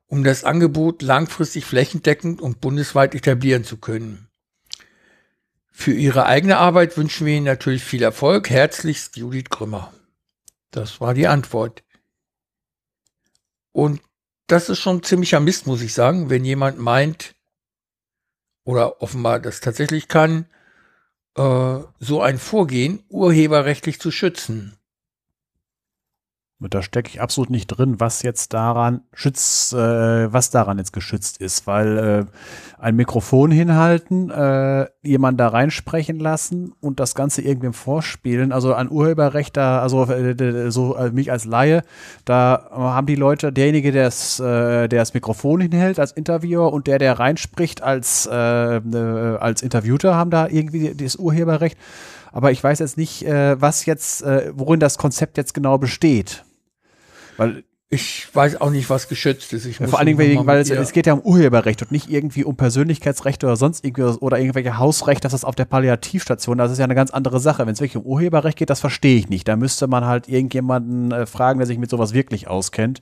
um 0.06 0.24
das 0.24 0.44
Angebot 0.44 1.02
langfristig 1.02 1.64
flächendeckend 1.64 2.40
und 2.40 2.60
bundesweit 2.60 3.14
etablieren 3.14 3.64
zu 3.64 3.76
können. 3.76 4.29
Für 5.70 5.92
Ihre 5.92 6.26
eigene 6.26 6.58
Arbeit 6.58 6.96
wünschen 6.96 7.26
wir 7.26 7.34
Ihnen 7.34 7.46
natürlich 7.46 7.84
viel 7.84 8.02
Erfolg. 8.02 8.50
Herzlichst 8.50 9.16
Judith 9.16 9.50
Grümmer. 9.50 9.92
Das 10.70 11.00
war 11.00 11.14
die 11.14 11.26
Antwort. 11.26 11.82
Und 13.72 14.00
das 14.46 14.68
ist 14.68 14.80
schon 14.80 15.02
ziemlicher 15.02 15.40
Mist, 15.40 15.66
muss 15.66 15.80
ich 15.80 15.94
sagen, 15.94 16.28
wenn 16.28 16.44
jemand 16.44 16.78
meint, 16.78 17.34
oder 18.64 19.00
offenbar 19.00 19.40
das 19.40 19.60
tatsächlich 19.60 20.08
kann, 20.08 20.46
äh, 21.36 21.78
so 21.98 22.20
ein 22.20 22.38
Vorgehen 22.38 23.02
urheberrechtlich 23.08 24.00
zu 24.00 24.10
schützen. 24.10 24.76
Da 26.68 26.82
stecke 26.82 27.08
ich 27.08 27.22
absolut 27.22 27.48
nicht 27.48 27.68
drin, 27.68 28.00
was 28.00 28.22
jetzt 28.22 28.52
daran 28.52 29.00
schützt, 29.14 29.72
äh, 29.72 30.30
was 30.30 30.50
daran 30.50 30.76
jetzt 30.76 30.92
geschützt 30.92 31.38
ist, 31.38 31.66
weil 31.66 31.98
äh, 31.98 32.24
ein 32.78 32.96
Mikrofon 32.96 33.50
hinhalten, 33.50 34.30
äh, 34.30 34.86
jemand 35.02 35.40
da 35.40 35.48
reinsprechen 35.48 36.18
lassen 36.18 36.74
und 36.80 37.00
das 37.00 37.14
Ganze 37.14 37.40
irgendwem 37.40 37.72
vorspielen, 37.72 38.52
also 38.52 38.74
ein 38.74 38.90
Urheberrecht 38.90 39.56
da, 39.56 39.80
also 39.80 40.04
äh, 40.04 40.70
so 40.70 40.96
äh, 40.96 41.10
mich 41.10 41.32
als 41.32 41.46
Laie, 41.46 41.82
da 42.26 42.68
haben 42.70 43.06
die 43.06 43.14
Leute, 43.14 43.52
derjenige, 43.52 43.90
der 43.90 44.04
das, 44.04 44.38
äh, 44.38 44.88
der 44.88 45.00
das 45.00 45.14
Mikrofon 45.14 45.62
hinhält 45.62 45.98
als 45.98 46.12
Interviewer 46.12 46.74
und 46.74 46.86
der, 46.86 46.98
der 46.98 47.18
reinspricht 47.18 47.82
als, 47.82 48.28
äh, 48.30 48.34
äh, 48.76 49.36
als 49.38 49.62
Interviewter, 49.62 50.14
haben 50.14 50.30
da 50.30 50.46
irgendwie 50.46 50.94
das 50.94 51.16
Urheberrecht. 51.16 51.78
Aber 52.32 52.52
ich 52.52 52.62
weiß 52.62 52.78
jetzt 52.78 52.96
nicht, 52.96 53.24
äh, 53.24 53.60
was 53.60 53.86
jetzt, 53.86 54.22
äh, 54.22 54.52
worin 54.54 54.80
das 54.80 54.98
Konzept 54.98 55.36
jetzt 55.36 55.54
genau 55.54 55.78
besteht. 55.78 56.44
Weil 57.40 57.64
Ich 57.88 58.28
weiß 58.32 58.60
auch 58.60 58.70
nicht, 58.70 58.90
was 58.90 59.08
geschützt 59.08 59.52
ist. 59.54 59.64
Ja, 59.64 59.86
vor 59.86 59.98
allen 59.98 60.16
Dingen, 60.16 60.46
weil 60.46 60.60
es, 60.60 60.68
es, 60.68 60.92
geht 60.92 61.06
ja 61.06 61.14
um 61.14 61.22
Urheberrecht 61.22 61.80
und 61.80 61.90
nicht 61.90 62.10
irgendwie 62.10 62.44
um 62.44 62.54
Persönlichkeitsrechte 62.54 63.46
oder 63.46 63.56
sonst 63.56 63.82
irgendwie 63.82 64.02
oder 64.02 64.38
irgendwelche 64.38 64.76
Hausrechte, 64.76 65.22
das 65.22 65.32
ist 65.32 65.44
auf 65.44 65.54
der 65.54 65.64
Palliativstation, 65.64 66.58
das 66.58 66.70
ist 66.70 66.78
ja 66.78 66.84
eine 66.84 66.94
ganz 66.94 67.10
andere 67.10 67.40
Sache. 67.40 67.66
Wenn 67.66 67.72
es 67.72 67.80
wirklich 67.80 67.96
um 67.96 68.04
Urheberrecht 68.04 68.58
geht, 68.58 68.68
das 68.68 68.78
verstehe 68.78 69.16
ich 69.16 69.30
nicht. 69.30 69.48
Da 69.48 69.56
müsste 69.56 69.86
man 69.86 70.04
halt 70.04 70.28
irgendjemanden 70.28 71.12
äh, 71.12 71.24
fragen, 71.24 71.58
der 71.58 71.66
sich 71.66 71.78
mit 71.78 71.88
sowas 71.88 72.12
wirklich 72.12 72.46
auskennt. 72.46 73.00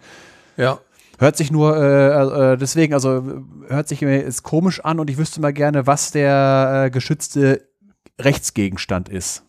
Ja. 0.56 0.78
Hört 1.19 1.36
sich 1.36 1.51
nur, 1.51 1.77
äh, 1.77 2.52
äh, 2.52 2.56
deswegen, 2.56 2.94
also 2.94 3.43
hört 3.66 3.89
sich 3.89 4.01
ist 4.02 4.44
komisch 4.44 4.85
an 4.85 5.01
und 5.01 5.10
ich 5.10 5.19
wüsste 5.19 5.40
mal 5.40 5.52
gerne, 5.52 5.89
was 5.89 6.12
der 6.12 6.85
äh, 6.86 6.90
geschützte 6.90 7.69
Rechtsgegenstand 8.20 9.09
ist. 9.09 9.43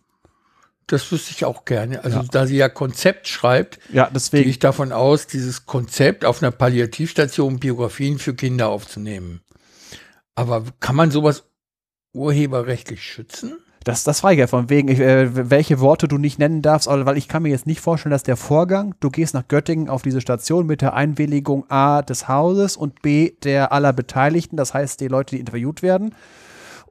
Das 0.89 1.11
wüsste 1.11 1.31
ich 1.31 1.45
auch 1.45 1.65
gerne. 1.65 2.03
Also 2.03 2.17
ja. 2.17 2.25
da 2.31 2.47
sie 2.47 2.57
ja 2.57 2.67
Konzept 2.67 3.27
schreibt, 3.27 3.77
ja, 3.93 4.09
gehe 4.31 4.41
ich 4.41 4.57
davon 4.57 4.91
aus, 4.91 5.27
dieses 5.27 5.67
Konzept 5.67 6.25
auf 6.25 6.41
einer 6.41 6.51
Palliativstation 6.51 7.59
Biografien 7.59 8.17
für 8.17 8.33
Kinder 8.33 8.69
aufzunehmen. 8.69 9.41
Aber 10.33 10.63
kann 10.79 10.95
man 10.95 11.11
sowas 11.11 11.43
urheberrechtlich 12.13 13.03
schützen? 13.03 13.59
Das, 13.83 14.03
das 14.03 14.21
frage 14.21 14.33
ich 14.33 14.39
ja 14.39 14.47
von 14.47 14.71
wegen, 14.71 14.89
ich, 14.89 14.99
äh, 14.99 15.49
welche 15.51 15.79
Worte 15.79 16.07
du 16.07 16.17
nicht 16.17 16.39
nennen 16.39 16.63
darfst, 16.63 16.87
weil 16.87 17.17
ich 17.17 17.27
kann 17.27 17.43
mir 17.43 17.49
jetzt 17.49 17.67
nicht 17.67 17.81
vorstellen, 17.81 18.11
dass 18.11 18.23
der 18.23 18.35
Vorgang, 18.35 18.95
du 18.99 19.11
gehst 19.11 19.35
nach 19.35 19.47
Göttingen 19.47 19.89
auf 19.89 20.01
diese 20.01 20.21
Station 20.21 20.65
mit 20.65 20.81
der 20.81 20.95
Einwilligung 20.95 21.69
A 21.69 22.01
des 22.01 22.27
Hauses 22.27 22.77
und 22.77 23.03
B 23.03 23.33
der 23.43 23.71
aller 23.71 23.93
Beteiligten, 23.93 24.57
das 24.57 24.73
heißt 24.73 24.99
die 25.01 25.07
Leute, 25.07 25.35
die 25.35 25.39
interviewt 25.39 25.83
werden 25.83 26.15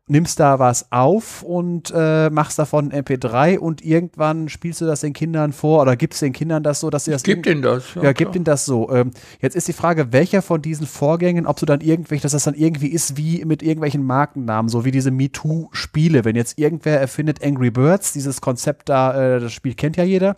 nimmst 0.08 0.40
da 0.40 0.58
was 0.58 0.90
auf 0.90 1.42
und 1.42 1.92
äh, 1.94 2.30
machst 2.30 2.58
davon 2.58 2.92
ein 2.92 3.04
MP3 3.04 3.58
und 3.58 3.84
irgendwann 3.84 4.48
spielst 4.48 4.80
du 4.80 4.86
das 4.86 5.00
den 5.00 5.12
Kindern 5.12 5.52
vor 5.52 5.82
oder 5.82 5.96
gibst 5.96 6.22
den 6.22 6.32
Kindern 6.32 6.62
das 6.62 6.80
so, 6.80 6.90
dass 6.90 7.04
sie 7.04 7.10
das. 7.10 7.22
Gib 7.22 7.46
ihnen 7.46 7.62
das. 7.62 7.94
Ja, 7.94 8.04
ja 8.04 8.12
gib 8.12 8.34
ihnen 8.34 8.44
das 8.44 8.64
so. 8.64 8.90
Ähm, 8.90 9.10
jetzt 9.40 9.56
ist 9.56 9.68
die 9.68 9.72
Frage, 9.72 10.12
welcher 10.12 10.42
von 10.42 10.62
diesen 10.62 10.86
Vorgängen, 10.86 11.46
ob 11.46 11.58
du 11.58 11.66
dann 11.66 11.80
irgendwelche, 11.80 12.22
dass 12.22 12.32
das 12.32 12.44
dann 12.44 12.54
irgendwie 12.54 12.88
ist 12.88 13.16
wie 13.16 13.44
mit 13.44 13.62
irgendwelchen 13.62 14.04
Markennamen, 14.04 14.68
so 14.68 14.84
wie 14.84 14.90
diese 14.90 15.10
MeToo-Spiele. 15.10 16.24
Wenn 16.24 16.36
jetzt 16.36 16.58
irgendwer 16.58 17.00
erfindet 17.00 17.44
Angry 17.44 17.70
Birds, 17.70 18.12
dieses 18.12 18.40
Konzept 18.40 18.88
da, 18.88 19.36
äh, 19.36 19.40
das 19.40 19.52
Spiel 19.52 19.74
kennt 19.74 19.96
ja 19.96 20.04
jeder 20.04 20.36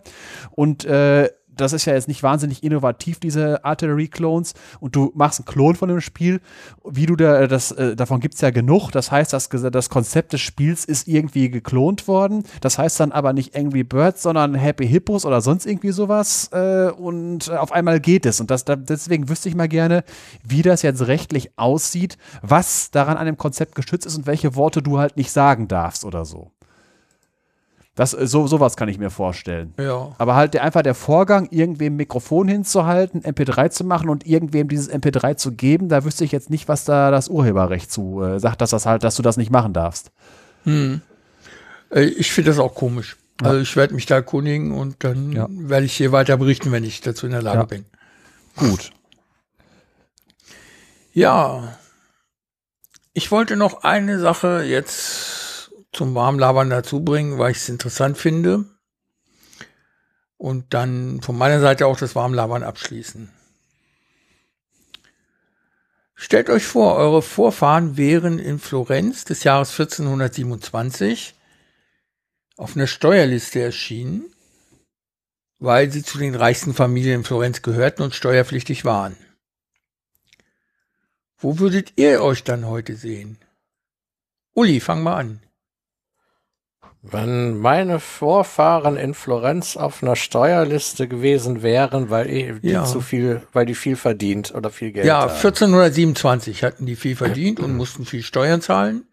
und 0.51 0.85
äh, 0.85 1.29
das 1.55 1.73
ist 1.73 1.85
ja 1.85 1.93
jetzt 1.93 2.07
nicht 2.07 2.23
wahnsinnig 2.23 2.63
innovativ, 2.63 3.19
diese 3.19 3.63
Artillery-Clones, 3.63 4.53
und 4.79 4.95
du 4.95 5.11
machst 5.15 5.39
einen 5.39 5.45
Klon 5.45 5.75
von 5.75 5.89
dem 5.89 6.01
Spiel, 6.01 6.41
wie 6.83 7.05
du 7.05 7.15
da, 7.15 7.47
das, 7.47 7.71
äh, 7.71 7.95
davon 7.95 8.19
gibt 8.19 8.35
es 8.35 8.41
ja 8.41 8.49
genug. 8.49 8.91
Das 8.91 9.11
heißt, 9.11 9.33
das, 9.33 9.49
das 9.49 9.89
Konzept 9.89 10.33
des 10.33 10.41
Spiels 10.41 10.85
ist 10.85 11.07
irgendwie 11.07 11.49
geklont 11.49 12.07
worden. 12.07 12.43
Das 12.61 12.77
heißt 12.77 12.99
dann 12.99 13.11
aber 13.11 13.33
nicht 13.33 13.55
Angry 13.55 13.83
Birds, 13.83 14.23
sondern 14.23 14.55
Happy 14.55 14.87
Hippos 14.87 15.25
oder 15.25 15.41
sonst 15.41 15.65
irgendwie 15.65 15.91
sowas. 15.91 16.49
Äh, 16.51 16.91
und 16.91 17.47
äh, 17.47 17.51
auf 17.51 17.71
einmal 17.71 17.99
geht 17.99 18.25
es. 18.25 18.39
Und 18.39 18.51
das, 18.51 18.65
da, 18.65 18.75
deswegen 18.75 19.29
wüsste 19.29 19.49
ich 19.49 19.55
mal 19.55 19.67
gerne, 19.67 20.03
wie 20.43 20.61
das 20.61 20.81
jetzt 20.81 21.07
rechtlich 21.07 21.57
aussieht, 21.57 22.17
was 22.41 22.91
daran 22.91 23.17
an 23.17 23.25
dem 23.25 23.37
Konzept 23.37 23.75
geschützt 23.75 24.05
ist 24.05 24.17
und 24.17 24.25
welche 24.25 24.55
Worte 24.55 24.81
du 24.81 24.99
halt 24.99 25.17
nicht 25.17 25.31
sagen 25.31 25.67
darfst 25.67 26.05
oder 26.05 26.25
so. 26.25 26.51
Das, 27.95 28.13
äh, 28.13 28.25
so, 28.25 28.47
sowas 28.47 28.77
kann 28.77 28.89
ich 28.89 28.97
mir 28.97 29.09
vorstellen. 29.09 29.73
Ja. 29.79 30.15
Aber 30.17 30.35
halt 30.35 30.53
der, 30.53 30.63
einfach 30.63 30.81
der 30.81 30.95
Vorgang, 30.95 31.47
irgendwem 31.51 31.93
ein 31.93 31.97
Mikrofon 31.97 32.47
hinzuhalten, 32.47 33.21
MP3 33.21 33.69
zu 33.69 33.83
machen 33.83 34.09
und 34.09 34.25
irgendwem 34.25 34.67
dieses 34.67 34.89
MP3 34.91 35.35
zu 35.35 35.51
geben, 35.51 35.89
da 35.89 36.05
wüsste 36.05 36.23
ich 36.23 36.31
jetzt 36.31 36.49
nicht, 36.49 36.67
was 36.67 36.85
da 36.85 37.11
das 37.11 37.27
Urheberrecht 37.27 37.91
zu 37.91 38.21
äh, 38.21 38.39
sagt, 38.39 38.61
dass 38.61 38.69
das 38.69 38.85
halt, 38.85 39.03
dass 39.03 39.15
du 39.15 39.21
das 39.21 39.37
nicht 39.37 39.51
machen 39.51 39.73
darfst. 39.73 40.11
Hm. 40.63 41.01
Äh, 41.89 42.03
ich 42.03 42.31
finde 42.31 42.51
das 42.51 42.59
auch 42.59 42.75
komisch. 42.75 43.17
Ja. 43.41 43.49
Also 43.49 43.61
ich 43.61 43.75
werde 43.75 43.93
mich 43.93 44.05
da 44.05 44.15
erkundigen 44.15 44.71
und 44.71 45.03
dann 45.03 45.31
ja. 45.33 45.47
werde 45.49 45.85
ich 45.85 45.93
hier 45.93 46.11
weiter 46.11 46.37
berichten, 46.37 46.71
wenn 46.71 46.83
ich 46.83 47.01
dazu 47.01 47.25
in 47.25 47.31
der 47.33 47.41
Lage 47.41 47.59
ja. 47.59 47.65
bin. 47.65 47.85
Gut. 48.55 48.91
Ja. 51.13 51.77
Ich 53.13 53.31
wollte 53.31 53.57
noch 53.57 53.83
eine 53.83 54.19
Sache 54.19 54.63
jetzt 54.63 55.40
zum 55.91 56.15
Warmlabern 56.15 56.69
dazu 56.69 57.03
bringen, 57.03 57.37
weil 57.37 57.51
ich 57.51 57.57
es 57.57 57.69
interessant 57.69 58.17
finde. 58.17 58.65
Und 60.37 60.73
dann 60.73 61.21
von 61.21 61.37
meiner 61.37 61.59
Seite 61.59 61.85
auch 61.85 61.97
das 61.97 62.15
Warmlabern 62.15 62.63
abschließen. 62.63 63.31
Stellt 66.15 66.49
euch 66.49 66.65
vor, 66.65 66.95
eure 66.97 67.21
Vorfahren 67.21 67.97
wären 67.97 68.37
in 68.37 68.59
Florenz 68.59 69.25
des 69.25 69.43
Jahres 69.43 69.71
1427 69.71 71.33
auf 72.57 72.75
einer 72.75 72.85
Steuerliste 72.85 73.59
erschienen, 73.59 74.31
weil 75.57 75.91
sie 75.91 76.03
zu 76.03 76.19
den 76.19 76.35
reichsten 76.35 76.75
Familien 76.75 77.21
in 77.21 77.23
Florenz 77.23 77.63
gehörten 77.63 78.03
und 78.03 78.13
steuerpflichtig 78.13 78.85
waren. 78.85 79.17
Wo 81.37 81.57
würdet 81.57 81.93
ihr 81.95 82.21
euch 82.21 82.43
dann 82.43 82.67
heute 82.67 82.95
sehen? 82.95 83.39
Uli, 84.53 84.79
fang 84.79 85.01
mal 85.01 85.17
an. 85.17 85.41
Wenn 87.03 87.57
meine 87.57 87.99
Vorfahren 87.99 88.95
in 88.95 89.15
Florenz 89.15 89.75
auf 89.75 90.03
einer 90.03 90.15
Steuerliste 90.15 91.07
gewesen 91.07 91.63
wären, 91.63 92.11
weil 92.11 92.59
die 92.59 92.69
ja. 92.69 92.85
zu 92.85 93.01
viel, 93.01 93.41
weil 93.53 93.65
die 93.65 93.73
viel 93.73 93.95
verdient 93.95 94.53
oder 94.53 94.69
viel 94.69 94.91
Geld 94.91 95.07
Ja, 95.07 95.23
1427 95.23 96.63
hatten 96.63 96.85
die 96.85 96.95
viel 96.95 97.15
verdient 97.15 97.59
und 97.59 97.75
mussten 97.75 98.05
viel 98.05 98.21
Steuern 98.21 98.61
zahlen. 98.61 99.05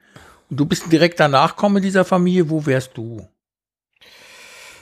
Und 0.51 0.61
du 0.61 0.67
bist 0.67 0.87
ein 0.87 0.91
direkter 0.91 1.29
Nachkomme 1.29 1.81
dieser 1.81 2.05
Familie. 2.05 2.51
Wo 2.51 2.67
wärst 2.67 2.91
du? 2.95 3.27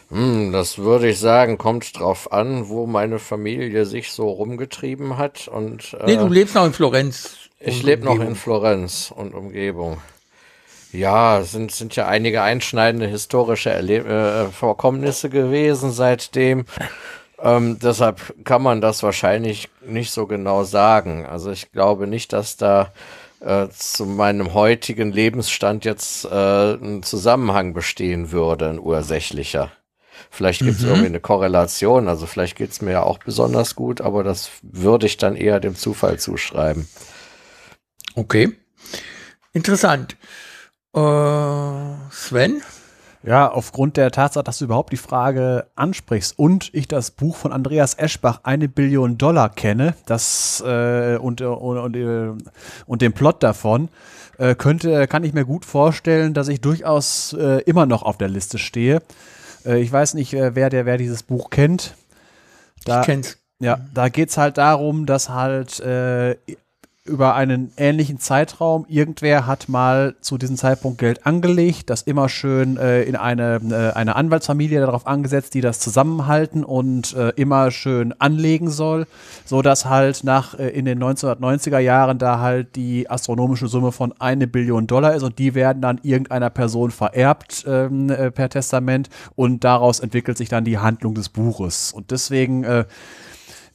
Hm, 0.08 0.50
das 0.52 0.78
würde 0.78 1.08
ich 1.08 1.20
sagen, 1.20 1.58
kommt 1.58 1.98
drauf 1.98 2.32
an, 2.32 2.68
wo 2.68 2.86
meine 2.86 3.20
Familie 3.20 3.86
sich 3.86 4.10
so 4.10 4.28
rumgetrieben 4.28 5.16
hat 5.16 5.46
und. 5.46 5.96
Äh, 6.00 6.06
nee, 6.06 6.16
du 6.16 6.28
lebst 6.28 6.56
noch 6.56 6.66
in 6.66 6.72
Florenz. 6.72 7.36
Ich 7.60 7.82
lebe 7.84 8.04
noch 8.04 8.20
in 8.20 8.34
Florenz 8.34 9.12
und 9.14 9.32
Umgebung. 9.32 9.98
Ja, 10.96 11.42
sind, 11.42 11.72
sind 11.72 11.94
ja 11.94 12.06
einige 12.06 12.42
einschneidende 12.42 13.06
historische 13.06 13.70
Erleb 13.70 14.08
äh, 14.08 14.46
Vorkommnisse 14.46 15.28
gewesen 15.28 15.92
seitdem. 15.92 16.64
Ähm, 17.38 17.78
deshalb 17.78 18.34
kann 18.44 18.62
man 18.62 18.80
das 18.80 19.02
wahrscheinlich 19.02 19.68
nicht 19.84 20.10
so 20.10 20.26
genau 20.26 20.64
sagen. 20.64 21.26
Also 21.26 21.50
ich 21.50 21.70
glaube 21.70 22.06
nicht, 22.06 22.32
dass 22.32 22.56
da 22.56 22.92
äh, 23.40 23.68
zu 23.68 24.06
meinem 24.06 24.54
heutigen 24.54 25.12
Lebensstand 25.12 25.84
jetzt 25.84 26.24
äh, 26.24 26.74
ein 26.74 27.02
Zusammenhang 27.02 27.74
bestehen 27.74 28.32
würde, 28.32 28.70
ein 28.70 28.80
ursächlicher. 28.80 29.70
Vielleicht 30.30 30.60
gibt 30.60 30.78
es 30.78 30.82
mhm. 30.82 30.88
irgendwie 30.88 31.06
eine 31.06 31.20
Korrelation, 31.20 32.08
also 32.08 32.24
vielleicht 32.24 32.56
geht 32.56 32.70
es 32.70 32.80
mir 32.80 32.92
ja 32.92 33.02
auch 33.02 33.18
besonders 33.18 33.74
gut, 33.74 34.00
aber 34.00 34.24
das 34.24 34.50
würde 34.62 35.04
ich 35.04 35.18
dann 35.18 35.36
eher 35.36 35.60
dem 35.60 35.76
Zufall 35.76 36.18
zuschreiben. 36.18 36.88
Okay. 38.14 38.52
Interessant. 39.52 40.16
Äh, 40.96 42.10
Sven? 42.10 42.62
Ja, 43.22 43.48
aufgrund 43.50 43.96
der 43.96 44.12
Tatsache, 44.12 44.44
dass 44.44 44.58
du 44.58 44.66
überhaupt 44.66 44.92
die 44.92 44.96
Frage 44.96 45.66
ansprichst 45.74 46.38
und 46.38 46.70
ich 46.72 46.86
das 46.86 47.10
Buch 47.10 47.36
von 47.36 47.52
Andreas 47.52 47.94
Eschbach, 47.94 48.40
eine 48.44 48.68
Billion 48.68 49.18
Dollar 49.18 49.48
kenne, 49.48 49.94
das 50.06 50.62
äh, 50.64 51.16
und, 51.16 51.40
und, 51.40 51.78
und, 51.78 51.96
äh, 51.96 52.28
und 52.86 53.02
den 53.02 53.12
Plot 53.12 53.42
davon, 53.42 53.88
äh, 54.38 54.54
könnte, 54.54 55.08
kann 55.08 55.24
ich 55.24 55.34
mir 55.34 55.44
gut 55.44 55.64
vorstellen, 55.64 56.34
dass 56.34 56.46
ich 56.46 56.60
durchaus 56.60 57.32
äh, 57.32 57.62
immer 57.62 57.84
noch 57.84 58.04
auf 58.04 58.16
der 58.16 58.28
Liste 58.28 58.58
stehe. 58.58 59.02
Äh, 59.64 59.80
ich 59.80 59.90
weiß 59.90 60.14
nicht, 60.14 60.32
äh, 60.32 60.54
wer, 60.54 60.70
der, 60.70 60.86
wer 60.86 60.96
dieses 60.96 61.24
Buch 61.24 61.50
kennt. 61.50 61.94
Da, 62.84 63.00
ich 63.00 63.06
kenn's. 63.06 63.38
Ja, 63.58 63.80
da 63.92 64.08
geht's 64.08 64.36
halt 64.36 64.58
darum, 64.58 65.06
dass 65.06 65.30
halt 65.30 65.80
äh, 65.80 66.36
über 67.06 67.34
einen 67.34 67.72
ähnlichen 67.76 68.18
Zeitraum. 68.18 68.86
Irgendwer 68.88 69.46
hat 69.46 69.68
mal 69.68 70.14
zu 70.20 70.38
diesem 70.38 70.56
Zeitpunkt 70.56 70.98
Geld 70.98 71.26
angelegt, 71.26 71.90
das 71.90 72.02
immer 72.02 72.28
schön 72.28 72.76
äh, 72.76 73.02
in 73.02 73.16
eine, 73.16 73.60
äh, 73.70 73.96
eine 73.96 74.16
Anwaltsfamilie 74.16 74.80
darauf 74.80 75.06
angesetzt, 75.06 75.54
die 75.54 75.60
das 75.60 75.80
zusammenhalten 75.80 76.64
und 76.64 77.14
äh, 77.14 77.30
immer 77.30 77.70
schön 77.70 78.14
anlegen 78.18 78.70
soll, 78.70 79.06
so 79.44 79.62
dass 79.62 79.86
halt 79.86 80.24
nach 80.24 80.58
äh, 80.58 80.68
in 80.68 80.84
den 80.84 81.02
1990er 81.02 81.78
Jahren 81.78 82.18
da 82.18 82.40
halt 82.40 82.76
die 82.76 83.08
astronomische 83.08 83.68
Summe 83.68 83.92
von 83.92 84.12
eine 84.18 84.46
Billion 84.46 84.86
Dollar 84.86 85.14
ist 85.14 85.22
und 85.22 85.38
die 85.38 85.54
werden 85.54 85.82
dann 85.82 86.00
irgendeiner 86.02 86.50
Person 86.50 86.90
vererbt 86.90 87.64
ähm, 87.66 88.10
äh, 88.10 88.30
per 88.30 88.48
Testament 88.48 89.08
und 89.34 89.64
daraus 89.64 90.00
entwickelt 90.00 90.38
sich 90.38 90.48
dann 90.48 90.64
die 90.64 90.78
Handlung 90.78 91.14
des 91.14 91.28
Buches 91.28 91.92
und 91.92 92.10
deswegen 92.10 92.64
äh, 92.64 92.84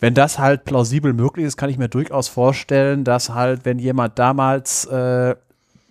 wenn 0.02 0.16
das 0.16 0.40
halt 0.40 0.66
plausibel 0.66 1.14
möglich 1.14 1.46
ist, 1.46 1.58
kann 1.58 1.70
ich 1.70 1.78
mir 1.78 1.88
durchaus 1.88 2.28
vorstellen, 2.28 3.04
dass 3.04 3.30
halt, 3.30 3.66
wenn 3.66 3.78
jemand 3.78 4.18
damals 4.18 4.86
äh, 4.86 5.36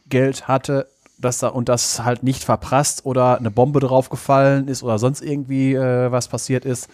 Geld 0.08 0.48
hatte, 0.48 0.88
dass 1.16 1.38
da 1.38 1.48
und 1.48 1.68
das 1.68 2.02
halt 2.02 2.24
nicht 2.24 2.42
verprasst 2.42 3.06
oder 3.06 3.38
eine 3.38 3.52
Bombe 3.52 3.78
draufgefallen 3.78 4.66
ist 4.66 4.82
oder 4.82 4.98
sonst 4.98 5.22
irgendwie 5.22 5.74
äh, 5.74 6.10
was 6.10 6.26
passiert 6.26 6.64
ist, 6.64 6.88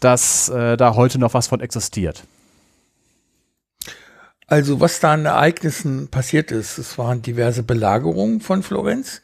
dass 0.00 0.48
äh, 0.48 0.76
da 0.76 0.96
heute 0.96 1.20
noch 1.20 1.32
was 1.32 1.46
von 1.46 1.60
existiert. 1.60 2.24
Also 4.48 4.80
was 4.80 4.98
da 4.98 5.12
an 5.12 5.26
Ereignissen 5.26 6.08
passiert 6.08 6.50
ist, 6.50 6.76
es 6.76 6.98
waren 6.98 7.22
diverse 7.22 7.62
Belagerungen 7.62 8.40
von 8.40 8.64
Florenz, 8.64 9.22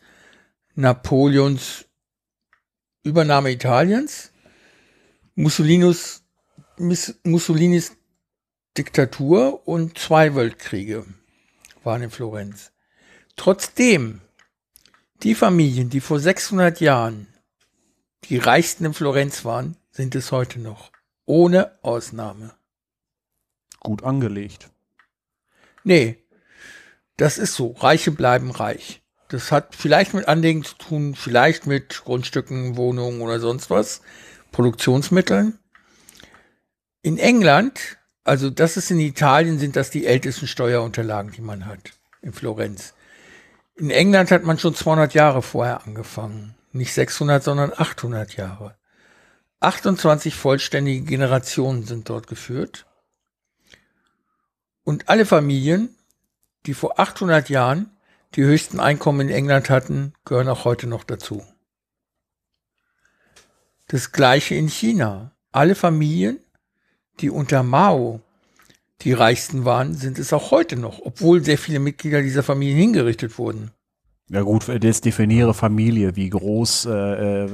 Napoleons 0.76 1.84
Übernahme 3.02 3.50
Italiens, 3.50 4.30
Mussolinis 5.34 6.22
Mussolinis 6.80 7.96
Diktatur 8.76 9.66
und 9.66 9.98
zwei 9.98 10.34
Weltkriege 10.34 11.04
waren 11.82 12.02
in 12.02 12.10
Florenz. 12.10 12.72
Trotzdem, 13.36 14.20
die 15.22 15.34
Familien, 15.34 15.90
die 15.90 16.00
vor 16.00 16.20
600 16.20 16.80
Jahren 16.80 17.26
die 18.24 18.38
reichsten 18.38 18.84
in 18.84 18.94
Florenz 18.94 19.44
waren, 19.44 19.76
sind 19.90 20.14
es 20.14 20.32
heute 20.32 20.60
noch. 20.60 20.92
Ohne 21.24 21.78
Ausnahme. 21.82 22.54
Gut 23.80 24.02
angelegt. 24.02 24.70
Nee, 25.84 26.24
das 27.16 27.38
ist 27.38 27.54
so. 27.54 27.72
Reiche 27.72 28.10
bleiben 28.10 28.50
reich. 28.50 29.02
Das 29.28 29.52
hat 29.52 29.74
vielleicht 29.74 30.14
mit 30.14 30.26
Anlegen 30.26 30.64
zu 30.64 30.74
tun, 30.76 31.14
vielleicht 31.14 31.66
mit 31.66 32.02
Grundstücken, 32.04 32.76
Wohnungen 32.76 33.20
oder 33.20 33.40
sonst 33.40 33.70
was, 33.70 34.00
Produktionsmitteln. 34.52 35.58
In 37.02 37.18
England, 37.18 37.98
also 38.24 38.50
das 38.50 38.76
ist 38.76 38.90
in 38.90 39.00
Italien, 39.00 39.58
sind 39.58 39.76
das 39.76 39.90
die 39.90 40.06
ältesten 40.06 40.46
Steuerunterlagen, 40.46 41.32
die 41.32 41.40
man 41.40 41.66
hat, 41.66 41.92
in 42.22 42.32
Florenz. 42.32 42.94
In 43.76 43.90
England 43.90 44.30
hat 44.30 44.42
man 44.42 44.58
schon 44.58 44.74
200 44.74 45.14
Jahre 45.14 45.42
vorher 45.42 45.86
angefangen. 45.86 46.56
Nicht 46.72 46.92
600, 46.92 47.42
sondern 47.42 47.72
800 47.76 48.36
Jahre. 48.36 48.76
28 49.60 50.34
vollständige 50.34 51.04
Generationen 51.04 51.84
sind 51.84 52.08
dort 52.08 52.26
geführt. 52.26 52.86
Und 54.84 55.08
alle 55.08 55.26
Familien, 55.26 55.94
die 56.66 56.74
vor 56.74 56.98
800 56.98 57.48
Jahren 57.48 57.96
die 58.34 58.42
höchsten 58.42 58.80
Einkommen 58.80 59.28
in 59.28 59.34
England 59.34 59.70
hatten, 59.70 60.12
gehören 60.24 60.48
auch 60.48 60.64
heute 60.64 60.86
noch 60.86 61.04
dazu. 61.04 61.44
Das 63.86 64.12
gleiche 64.12 64.54
in 64.54 64.68
China. 64.68 65.32
Alle 65.50 65.74
Familien, 65.74 66.38
die 67.20 67.30
unter 67.30 67.62
Mao 67.62 68.20
die 69.02 69.12
reichsten 69.12 69.64
waren, 69.64 69.94
sind 69.94 70.18
es 70.18 70.32
auch 70.32 70.50
heute 70.50 70.76
noch, 70.76 71.00
obwohl 71.02 71.44
sehr 71.44 71.58
viele 71.58 71.78
Mitglieder 71.78 72.20
dieser 72.22 72.42
Familien 72.42 72.78
hingerichtet 72.78 73.38
wurden. 73.38 73.70
Ja 74.28 74.42
gut, 74.42 74.68
jetzt 74.68 75.04
definiere 75.04 75.54
Familie, 75.54 76.16
wie 76.16 76.28
groß. 76.28 76.86
Äh, 76.86 77.44
äh 77.44 77.48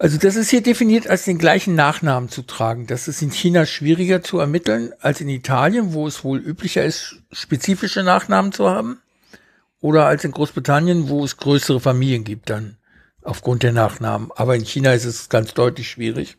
also 0.00 0.16
das 0.16 0.36
ist 0.36 0.50
hier 0.50 0.62
definiert 0.62 1.08
als 1.08 1.24
den 1.24 1.38
gleichen 1.38 1.74
Nachnamen 1.74 2.28
zu 2.28 2.42
tragen. 2.42 2.86
Das 2.86 3.08
ist 3.08 3.20
in 3.20 3.30
China 3.30 3.66
schwieriger 3.66 4.22
zu 4.22 4.38
ermitteln 4.38 4.92
als 5.00 5.20
in 5.20 5.28
Italien, 5.28 5.92
wo 5.92 6.06
es 6.06 6.24
wohl 6.24 6.38
üblicher 6.38 6.84
ist, 6.84 7.22
spezifische 7.32 8.02
Nachnamen 8.02 8.52
zu 8.52 8.68
haben. 8.68 8.98
Oder 9.80 10.06
als 10.06 10.24
in 10.24 10.32
Großbritannien, 10.32 11.08
wo 11.08 11.24
es 11.24 11.36
größere 11.36 11.80
Familien 11.80 12.24
gibt 12.24 12.50
dann 12.50 12.76
aufgrund 13.22 13.62
der 13.62 13.72
Nachnamen. 13.72 14.30
Aber 14.34 14.56
in 14.56 14.64
China 14.64 14.92
ist 14.92 15.04
es 15.04 15.28
ganz 15.28 15.54
deutlich 15.54 15.88
schwierig. 15.88 16.38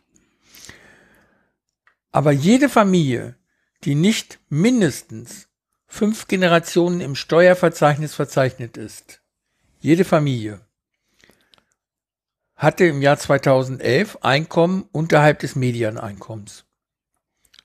Aber 2.11 2.31
jede 2.31 2.69
Familie, 2.69 3.35
die 3.83 3.95
nicht 3.95 4.39
mindestens 4.49 5.47
fünf 5.87 6.27
Generationen 6.27 7.01
im 7.01 7.15
Steuerverzeichnis 7.15 8.13
verzeichnet 8.13 8.77
ist, 8.77 9.21
jede 9.79 10.05
Familie 10.05 10.61
hatte 12.59 12.85
im 12.85 13.01
Jahr 13.01 13.17
2011 13.17 14.17
Einkommen 14.21 14.87
unterhalb 14.91 15.39
des 15.39 15.55
Medianeinkommens. 15.55 16.65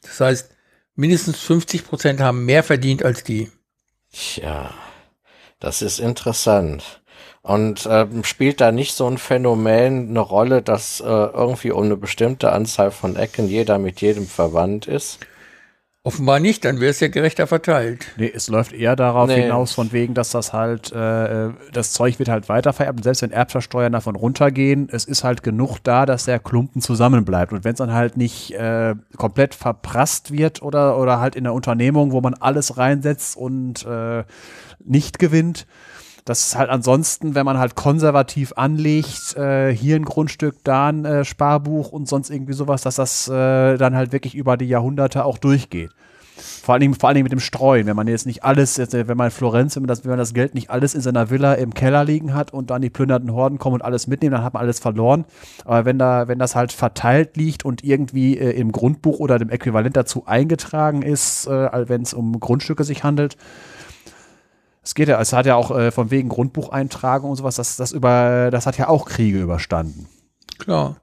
Das 0.02 0.20
heißt, 0.20 0.54
mindestens 0.94 1.40
50 1.40 1.84
Prozent 1.84 2.20
haben 2.20 2.44
mehr 2.44 2.62
verdient 2.62 3.04
als 3.04 3.24
die. 3.24 3.50
Tja, 4.12 4.72
das 5.58 5.82
ist 5.82 5.98
interessant. 5.98 7.02
Und 7.44 7.86
ähm, 7.90 8.24
spielt 8.24 8.62
da 8.62 8.72
nicht 8.72 8.94
so 8.94 9.06
ein 9.06 9.18
Phänomen 9.18 10.08
eine 10.08 10.20
Rolle, 10.20 10.62
dass 10.62 11.00
äh, 11.00 11.04
irgendwie 11.04 11.72
um 11.72 11.84
eine 11.84 11.98
bestimmte 11.98 12.50
Anzahl 12.52 12.90
von 12.90 13.16
Ecken 13.16 13.48
jeder 13.48 13.78
mit 13.78 14.00
jedem 14.00 14.26
verwandt 14.26 14.86
ist? 14.86 15.18
Offenbar 16.06 16.40
nicht, 16.40 16.64
dann 16.64 16.80
wäre 16.80 16.90
es 16.90 17.00
ja 17.00 17.08
gerechter 17.08 17.46
verteilt. 17.46 18.06
Nee, 18.16 18.32
es 18.34 18.48
läuft 18.48 18.72
eher 18.72 18.96
darauf 18.96 19.28
nee. 19.28 19.42
hinaus, 19.42 19.74
von 19.74 19.92
wegen, 19.92 20.14
dass 20.14 20.30
das 20.30 20.54
halt, 20.54 20.90
äh, 20.92 21.50
das 21.70 21.92
Zeug 21.92 22.18
wird 22.18 22.30
halt 22.30 22.48
weitervererbt. 22.48 23.00
Und 23.00 23.02
selbst 23.02 23.20
wenn 23.20 23.30
Erbschaftssteuern 23.30 23.92
davon 23.92 24.16
runtergehen, 24.16 24.88
es 24.90 25.04
ist 25.04 25.22
halt 25.22 25.42
genug 25.42 25.80
da, 25.82 26.06
dass 26.06 26.24
der 26.24 26.38
Klumpen 26.38 26.80
zusammenbleibt. 26.80 27.52
Und 27.52 27.64
wenn 27.64 27.72
es 27.72 27.78
dann 27.78 27.92
halt 27.92 28.16
nicht 28.16 28.52
äh, 28.52 28.94
komplett 29.18 29.54
verprasst 29.54 30.32
wird 30.32 30.62
oder, 30.62 30.98
oder 30.98 31.20
halt 31.20 31.36
in 31.36 31.44
der 31.44 31.52
Unternehmung, 31.52 32.12
wo 32.12 32.22
man 32.22 32.32
alles 32.32 32.78
reinsetzt 32.78 33.36
und 33.36 33.84
äh, 33.84 34.24
nicht 34.82 35.18
gewinnt, 35.18 35.66
das 36.24 36.46
ist 36.46 36.56
halt 36.56 36.70
ansonsten, 36.70 37.34
wenn 37.34 37.44
man 37.44 37.58
halt 37.58 37.74
konservativ 37.74 38.54
anlegt, 38.56 39.36
äh, 39.36 39.74
hier 39.74 39.96
ein 39.96 40.04
Grundstück, 40.04 40.56
da 40.64 40.88
ein 40.88 41.04
äh, 41.04 41.24
Sparbuch 41.24 41.92
und 41.92 42.08
sonst 42.08 42.30
irgendwie 42.30 42.54
sowas, 42.54 42.82
dass 42.82 42.96
das 42.96 43.28
äh, 43.28 43.76
dann 43.76 43.94
halt 43.94 44.12
wirklich 44.12 44.34
über 44.34 44.56
die 44.56 44.66
Jahrhunderte 44.66 45.24
auch 45.24 45.36
durchgeht. 45.36 45.90
Vor 46.36 46.72
allen, 46.72 46.80
Dingen, 46.80 46.94
vor 46.94 47.08
allen 47.08 47.14
Dingen 47.14 47.24
mit 47.24 47.32
dem 47.32 47.40
Streuen, 47.40 47.86
wenn 47.86 47.94
man 47.94 48.08
jetzt 48.08 48.26
nicht 48.26 48.42
alles, 48.42 48.76
jetzt, 48.76 48.92
wenn 48.92 49.16
man 49.16 49.26
in 49.26 49.30
Florenz, 49.30 49.76
wenn 49.76 49.82
man, 49.82 49.88
das, 49.88 50.02
wenn 50.02 50.10
man 50.10 50.18
das 50.18 50.34
Geld 50.34 50.54
nicht 50.54 50.70
alles 50.70 50.94
in 50.94 51.00
seiner 51.00 51.30
Villa 51.30 51.54
im 51.54 51.74
Keller 51.74 52.04
liegen 52.04 52.34
hat 52.34 52.52
und 52.52 52.70
dann 52.70 52.82
die 52.82 52.90
plündernden 52.90 53.32
Horden 53.32 53.58
kommen 53.58 53.74
und 53.74 53.82
alles 53.82 54.06
mitnehmen, 54.06 54.32
dann 54.32 54.42
hat 54.42 54.54
man 54.54 54.62
alles 54.62 54.80
verloren. 54.80 55.26
Aber 55.64 55.84
wenn 55.84 55.98
da, 55.98 56.26
wenn 56.26 56.38
das 56.38 56.56
halt 56.56 56.72
verteilt 56.72 57.36
liegt 57.36 57.64
und 57.64 57.84
irgendwie 57.84 58.36
äh, 58.36 58.50
im 58.50 58.72
Grundbuch 58.72 59.20
oder 59.20 59.38
dem 59.38 59.50
Äquivalent 59.50 59.96
dazu 59.96 60.24
eingetragen 60.26 61.02
ist, 61.02 61.46
äh, 61.46 61.88
wenn 61.88 62.02
es 62.02 62.14
um 62.14 62.40
Grundstücke 62.40 62.82
sich 62.82 63.04
handelt, 63.04 63.36
es 64.84 64.94
geht 64.94 65.08
ja, 65.08 65.20
es 65.20 65.32
hat 65.32 65.46
ja 65.46 65.56
auch 65.56 65.76
äh, 65.76 65.90
von 65.90 66.10
wegen 66.10 66.28
Grundbucheintragung 66.28 67.30
und 67.30 67.36
sowas, 67.36 67.56
das, 67.56 67.76
das 67.76 67.92
über, 67.92 68.50
das 68.50 68.66
hat 68.66 68.76
ja 68.76 68.88
auch 68.88 69.06
Kriege 69.06 69.40
überstanden. 69.40 70.06
Klar. 70.58 71.00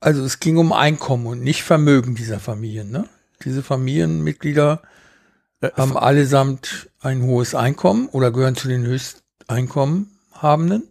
Also 0.00 0.24
es 0.24 0.40
ging 0.40 0.56
um 0.56 0.72
Einkommen 0.72 1.26
und 1.26 1.42
nicht 1.42 1.62
Vermögen 1.62 2.14
dieser 2.14 2.40
Familien, 2.40 2.90
ne? 2.90 3.08
Diese 3.44 3.62
Familienmitglieder 3.62 4.82
äh, 5.60 5.70
haben 5.76 5.96
allesamt 5.96 6.90
ein 7.00 7.22
hohes 7.22 7.54
Einkommen 7.54 8.08
oder 8.08 8.30
gehören 8.30 8.56
zu 8.56 8.68
den 8.68 8.84
Höchsteinkommenhabenden. 8.84 10.88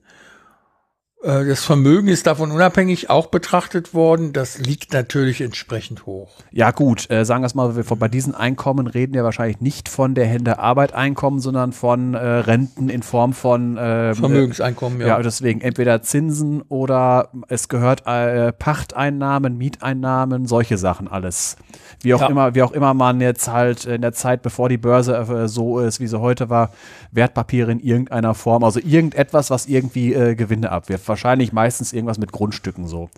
Äh, 1.23 1.45
das 1.45 1.63
Vermögen 1.63 2.09
ist 2.09 2.27
davon 2.27 2.51
unabhängig 2.51 3.09
auch 3.09 3.27
betrachtet 3.27 3.93
worden. 3.93 4.33
Das 4.33 4.59
liegt 4.59 4.93
natürlich 4.93 5.41
entsprechend 5.41 6.05
hoch. 6.05 6.29
Ja 6.51 6.71
gut, 6.71 7.09
äh, 7.09 7.23
sagen 7.23 7.43
wir 7.43 7.47
es 7.47 7.55
mal, 7.55 7.69
bei 7.71 8.07
diesen 8.09 8.35
Einkommen 8.35 8.87
reden 8.87 9.13
wir 9.13 9.23
wahrscheinlich 9.23 9.61
nicht 9.61 9.87
von 9.87 10.15
der 10.15 10.25
Hände 10.25 10.59
Arbeit 10.59 10.93
Einkommen, 10.93 11.39
sondern 11.39 11.71
von 11.71 12.13
äh, 12.13 12.19
Renten 12.19 12.89
in 12.89 13.03
Form 13.03 13.33
von 13.33 13.77
ähm, 13.79 14.15
Vermögenseinkommen. 14.15 14.99
Ja. 14.99 15.07
ja, 15.07 15.21
deswegen 15.21 15.61
entweder 15.61 16.01
Zinsen 16.01 16.61
oder 16.63 17.29
es 17.47 17.69
gehört 17.69 18.05
äh, 18.05 18.51
Pachteinnahmen, 18.51 19.57
Mieteinnahmen, 19.57 20.45
solche 20.45 20.77
Sachen 20.77 21.07
alles. 21.07 21.55
Wie 22.01 22.13
auch 22.13 22.21
ja. 22.21 22.27
immer, 22.27 22.53
wie 22.53 22.63
auch 22.63 22.73
immer 22.73 22.93
man 22.93 23.21
jetzt 23.21 23.47
halt 23.47 23.85
in 23.85 24.01
der 24.01 24.11
Zeit, 24.11 24.41
bevor 24.41 24.67
die 24.67 24.77
Börse 24.77 25.15
äh, 25.15 25.47
so 25.47 25.79
ist, 25.79 26.01
wie 26.01 26.07
sie 26.07 26.19
heute 26.19 26.49
war, 26.49 26.71
Wertpapiere 27.11 27.71
in 27.71 27.79
irgendeiner 27.79 28.33
Form, 28.33 28.63
also 28.63 28.79
irgendetwas, 28.79 29.49
was 29.49 29.67
irgendwie 29.67 30.13
äh, 30.13 30.35
Gewinne 30.35 30.71
abwirft 30.71 31.07
wahrscheinlich 31.13 31.53
meistens 31.53 31.93
irgendwas 31.93 32.17
mit 32.17 32.31
Grundstücken 32.31 32.87
so. 32.87 33.11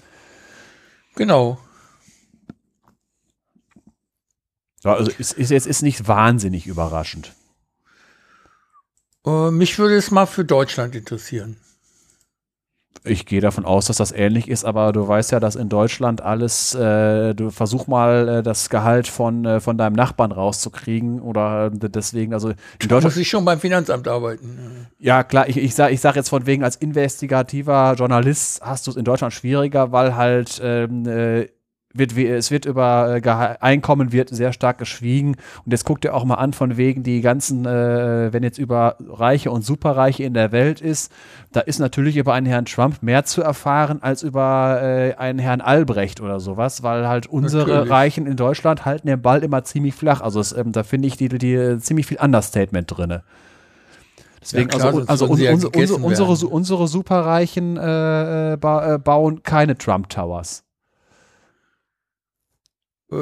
Genau. 1.16 1.58
Ja, 4.84 4.96
also 4.96 5.10
ist, 5.12 5.32
ist 5.32 5.50
jetzt 5.50 5.66
ist 5.66 5.82
nicht 5.82 6.10
wahnsinnig 6.10 6.68
überraschend. 6.68 7.34
Uh, 9.26 9.50
mich 9.50 9.80
würde 9.80 9.96
es 9.96 10.12
mal 10.12 10.26
für 10.26 10.44
Deutschland 10.44 10.94
interessieren. 10.94 11.58
Ich 13.04 13.26
gehe 13.26 13.42
davon 13.42 13.66
aus, 13.66 13.86
dass 13.86 13.98
das 13.98 14.12
ähnlich 14.12 14.48
ist, 14.48 14.66
aber 14.66 14.92
du 14.92 15.08
weißt 15.08 15.32
ja, 15.32 15.40
dass 15.40 15.56
in 15.56 15.70
Deutschland 15.70 16.22
alles, 16.22 16.74
äh, 16.74 17.36
du 17.36 17.52
versuch 17.52 17.88
mal 17.88 18.28
äh, 18.28 18.44
das 18.44 18.70
Gehalt 18.70 19.08
von, 19.08 19.46
äh, 19.46 19.60
von 19.60 19.78
deinem 19.78 19.94
Nachbarn 19.94 20.32
rauszukriegen 20.32 21.22
oder 21.22 21.68
äh, 21.68 21.90
deswegen, 21.90 22.34
also 22.34 22.50
in 22.50 22.56
Deutschland. 22.80 23.04
Muss 23.04 23.18
ich 23.18 23.30
schon 23.30 23.46
beim 23.46 23.60
Finanzamt 23.60 24.08
arbeiten. 24.08 24.88
Ja, 24.98 25.24
klar, 25.24 25.48
ich, 25.48 25.58
ich 25.58 25.76
sage 25.76 25.94
ich 25.94 26.02
sag 26.02 26.16
jetzt 26.16 26.30
von 26.30 26.46
wegen, 26.48 26.64
als 26.64 26.78
investigativer 26.78 27.94
Journalist 27.98 28.62
hast 28.64 28.88
du 28.88 28.92
es 28.92 28.98
in 28.98 29.04
Deutschland 29.04 29.34
schwieriger, 29.34 29.92
weil 29.92 30.16
halt 30.16 30.60
ähm, 30.64 31.06
äh, 31.08 31.48
wird, 31.98 32.18
es 32.18 32.52
wird 32.52 32.66
über 32.66 33.20
äh, 33.24 33.56
Einkommen 33.60 34.12
wird 34.12 34.30
sehr 34.30 34.54
stark 34.54 34.78
geschwiegen. 34.78 35.36
Und 35.66 35.72
jetzt 35.72 35.86
guckt 35.86 36.06
ihr 36.06 36.14
auch 36.14 36.26
mal 36.26 36.36
an, 36.36 36.54
von 36.54 36.78
wegen 36.78 37.04
die 37.04 37.22
ganzen, 37.22 37.66
äh, 37.66 38.32
wenn 38.34 38.44
jetzt 38.44 38.58
über 38.58 38.98
Reiche 39.08 39.52
und 39.52 39.64
Superreiche 39.64 40.24
in 40.24 40.34
der 40.34 40.52
Welt 40.52 40.82
ist, 40.82 41.12
da 41.52 41.62
ist 41.62 41.80
natürlich 41.80 42.18
über 42.18 42.34
einen 42.34 42.46
Herrn 42.46 42.66
Trump 42.66 43.02
mehr 43.02 43.24
zu 43.26 43.42
erfahren 43.42 44.02
als 44.02 44.24
über 44.24 44.80
äh, 44.82 45.16
einen 45.16 45.40
Herrn 45.40 45.62
Albrecht 45.62 46.22
oder 46.22 46.40
sowas, 46.40 46.84
weil 46.84 47.08
halt 47.08 47.28
unsere 47.28 47.70
natürlich. 47.70 47.92
Reichen 47.92 48.28
in 48.28 48.36
Deutschland 48.36 48.86
halten 48.86 49.08
den 49.08 49.22
Ball 49.22 49.44
immer 49.44 49.64
ziemlich 49.64 49.96
flach. 49.96 50.22
Also 50.22 50.40
es, 50.40 50.56
ähm, 50.56 50.72
da 50.74 50.84
finde 50.84 51.08
ich 51.08 51.18
die, 51.18 51.30
die, 51.30 51.38
die 51.38 51.78
ziemlich 51.80 52.06
viel 52.06 52.18
Understatement 52.18 52.92
drinne. 52.96 53.24
Deswegen, 54.42 54.70
ja, 54.70 54.78
klar, 54.78 54.94
also, 55.08 55.08
also 55.08 55.26
un, 55.26 55.42
un, 55.42 55.66
unsere, 55.66 56.00
unsere, 56.00 56.48
unsere 56.48 56.88
Superreichen 56.88 57.78
äh, 57.78 58.54
äh 58.54 58.58
ba, 58.58 58.96
äh, 58.96 59.00
bauen 59.00 59.42
keine 59.42 59.76
Trump 59.76 60.10
Towers. 60.10 60.65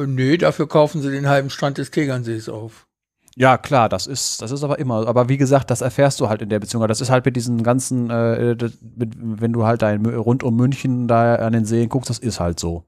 Äh, 0.01 0.07
nee, 0.07 0.37
dafür 0.37 0.67
kaufen 0.67 1.01
sie 1.01 1.11
den 1.11 1.27
halben 1.27 1.49
Strand 1.49 1.77
des 1.77 1.91
Tegernsees 1.91 2.49
auf. 2.49 2.87
Ja, 3.35 3.57
klar, 3.57 3.89
das 3.89 4.05
ist, 4.05 4.41
das 4.41 4.51
ist 4.51 4.63
aber 4.63 4.77
immer. 4.77 5.07
Aber 5.07 5.27
wie 5.27 5.37
gesagt, 5.37 5.71
das 5.71 5.81
erfährst 5.81 6.19
du 6.19 6.29
halt 6.29 6.41
in 6.41 6.49
der 6.49 6.59
Beziehung. 6.59 6.87
Das 6.87 7.01
ist 7.01 7.09
halt 7.09 7.25
mit 7.25 7.35
diesen 7.35 7.63
ganzen, 7.63 8.09
äh, 8.11 8.55
mit, 8.95 9.13
wenn 9.17 9.53
du 9.53 9.65
halt 9.65 9.81
dein 9.81 10.05
rund 10.05 10.43
um 10.43 10.55
München 10.55 11.07
da 11.07 11.35
an 11.35 11.53
den 11.53 11.65
Seen 11.65 11.89
guckst, 11.89 12.09
das 12.09 12.19
ist 12.19 12.39
halt 12.39 12.59
so. 12.59 12.83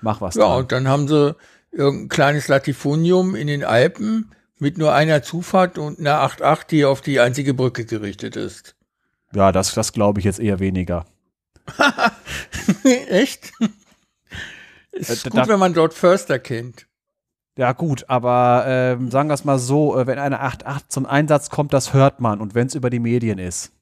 Mach 0.00 0.20
was. 0.20 0.34
Ja, 0.34 0.46
dran. 0.46 0.58
und 0.58 0.72
dann 0.72 0.88
haben 0.88 1.08
sie 1.08 1.36
irgendein 1.72 2.08
kleines 2.08 2.48
Latifunium 2.48 3.34
in 3.34 3.48
den 3.48 3.64
Alpen 3.64 4.30
mit 4.58 4.78
nur 4.78 4.94
einer 4.94 5.22
Zufahrt 5.22 5.76
und 5.76 5.98
einer 5.98 6.22
8.8, 6.22 6.68
die 6.68 6.84
auf 6.86 7.02
die 7.02 7.20
einzige 7.20 7.52
Brücke 7.52 7.84
gerichtet 7.84 8.36
ist. 8.36 8.76
Ja, 9.34 9.52
das, 9.52 9.74
das 9.74 9.92
glaube 9.92 10.20
ich 10.20 10.24
jetzt 10.24 10.40
eher 10.40 10.58
weniger. 10.58 11.04
Echt? 13.08 13.52
Ist 14.96 15.26
äh, 15.26 15.30
gut, 15.30 15.48
wenn 15.48 15.58
man 15.58 15.74
dort 15.74 15.94
Förster 15.94 16.38
kennt. 16.38 16.86
Ja, 17.58 17.72
gut, 17.72 18.04
aber 18.08 18.64
ähm, 18.66 19.10
sagen 19.10 19.30
wir 19.30 19.34
es 19.34 19.44
mal 19.44 19.58
so, 19.58 19.98
äh, 19.98 20.06
wenn 20.06 20.18
eine 20.18 20.42
8.8 20.42 20.88
zum 20.88 21.06
Einsatz 21.06 21.48
kommt, 21.48 21.72
das 21.72 21.94
hört 21.94 22.20
man 22.20 22.40
und 22.40 22.54
wenn 22.54 22.66
es 22.66 22.74
über 22.74 22.90
die 22.90 22.98
Medien 22.98 23.38
ist. 23.38 23.72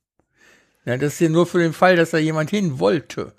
Ja, 0.85 0.97
das 0.97 1.15
ist 1.15 1.21
ja 1.21 1.29
nur 1.29 1.47
für 1.47 1.59
den 1.59 1.73
Fall, 1.73 1.97
dass 1.97 2.11
da 2.11 2.19
jemand 2.19 2.51
hin 2.51 2.79
wollte. 2.79 3.33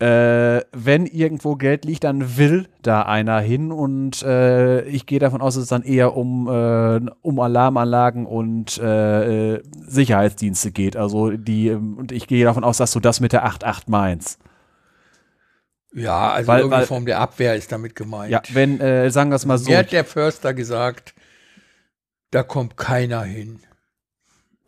Äh, 0.00 0.62
wenn 0.72 1.06
irgendwo 1.06 1.56
Geld 1.56 1.84
liegt, 1.84 2.04
dann 2.04 2.36
will 2.38 2.68
da 2.82 3.02
einer 3.02 3.40
hin 3.40 3.72
und 3.72 4.22
äh, 4.22 4.84
ich 4.84 5.06
gehe 5.06 5.18
davon 5.18 5.40
aus, 5.40 5.54
dass 5.54 5.64
es 5.64 5.68
dann 5.68 5.82
eher 5.82 6.16
um, 6.16 6.46
äh, 6.48 7.00
um 7.20 7.40
Alarmanlagen 7.40 8.24
und 8.24 8.78
äh, 8.78 9.60
Sicherheitsdienste 9.86 10.70
geht. 10.70 10.96
Also 10.96 11.30
die, 11.30 11.72
und 11.72 12.12
ich 12.12 12.28
gehe 12.28 12.44
davon 12.44 12.62
aus, 12.62 12.76
dass 12.78 12.92
du 12.92 13.00
das 13.00 13.18
mit 13.18 13.32
der 13.32 13.44
8.8 13.44 13.82
meinst. 13.88 14.38
Ja, 15.94 16.32
also 16.32 16.48
weil, 16.48 16.58
irgendeine 16.60 16.82
weil, 16.82 16.86
Form 16.86 17.06
der 17.06 17.18
Abwehr 17.18 17.54
ist 17.56 17.72
damit 17.72 17.96
gemeint. 17.96 18.30
Ja, 18.30 18.42
wenn, 18.52 18.80
äh, 18.80 19.10
sagen 19.10 19.30
wir 19.30 19.36
es 19.36 19.46
mal 19.46 19.58
so. 19.58 19.70
Mir 19.70 19.78
hat 19.78 19.92
der 19.92 20.04
Förster 20.04 20.54
gesagt, 20.54 21.14
da 22.30 22.42
kommt 22.42 22.76
keiner 22.76 23.22
hin. 23.22 23.60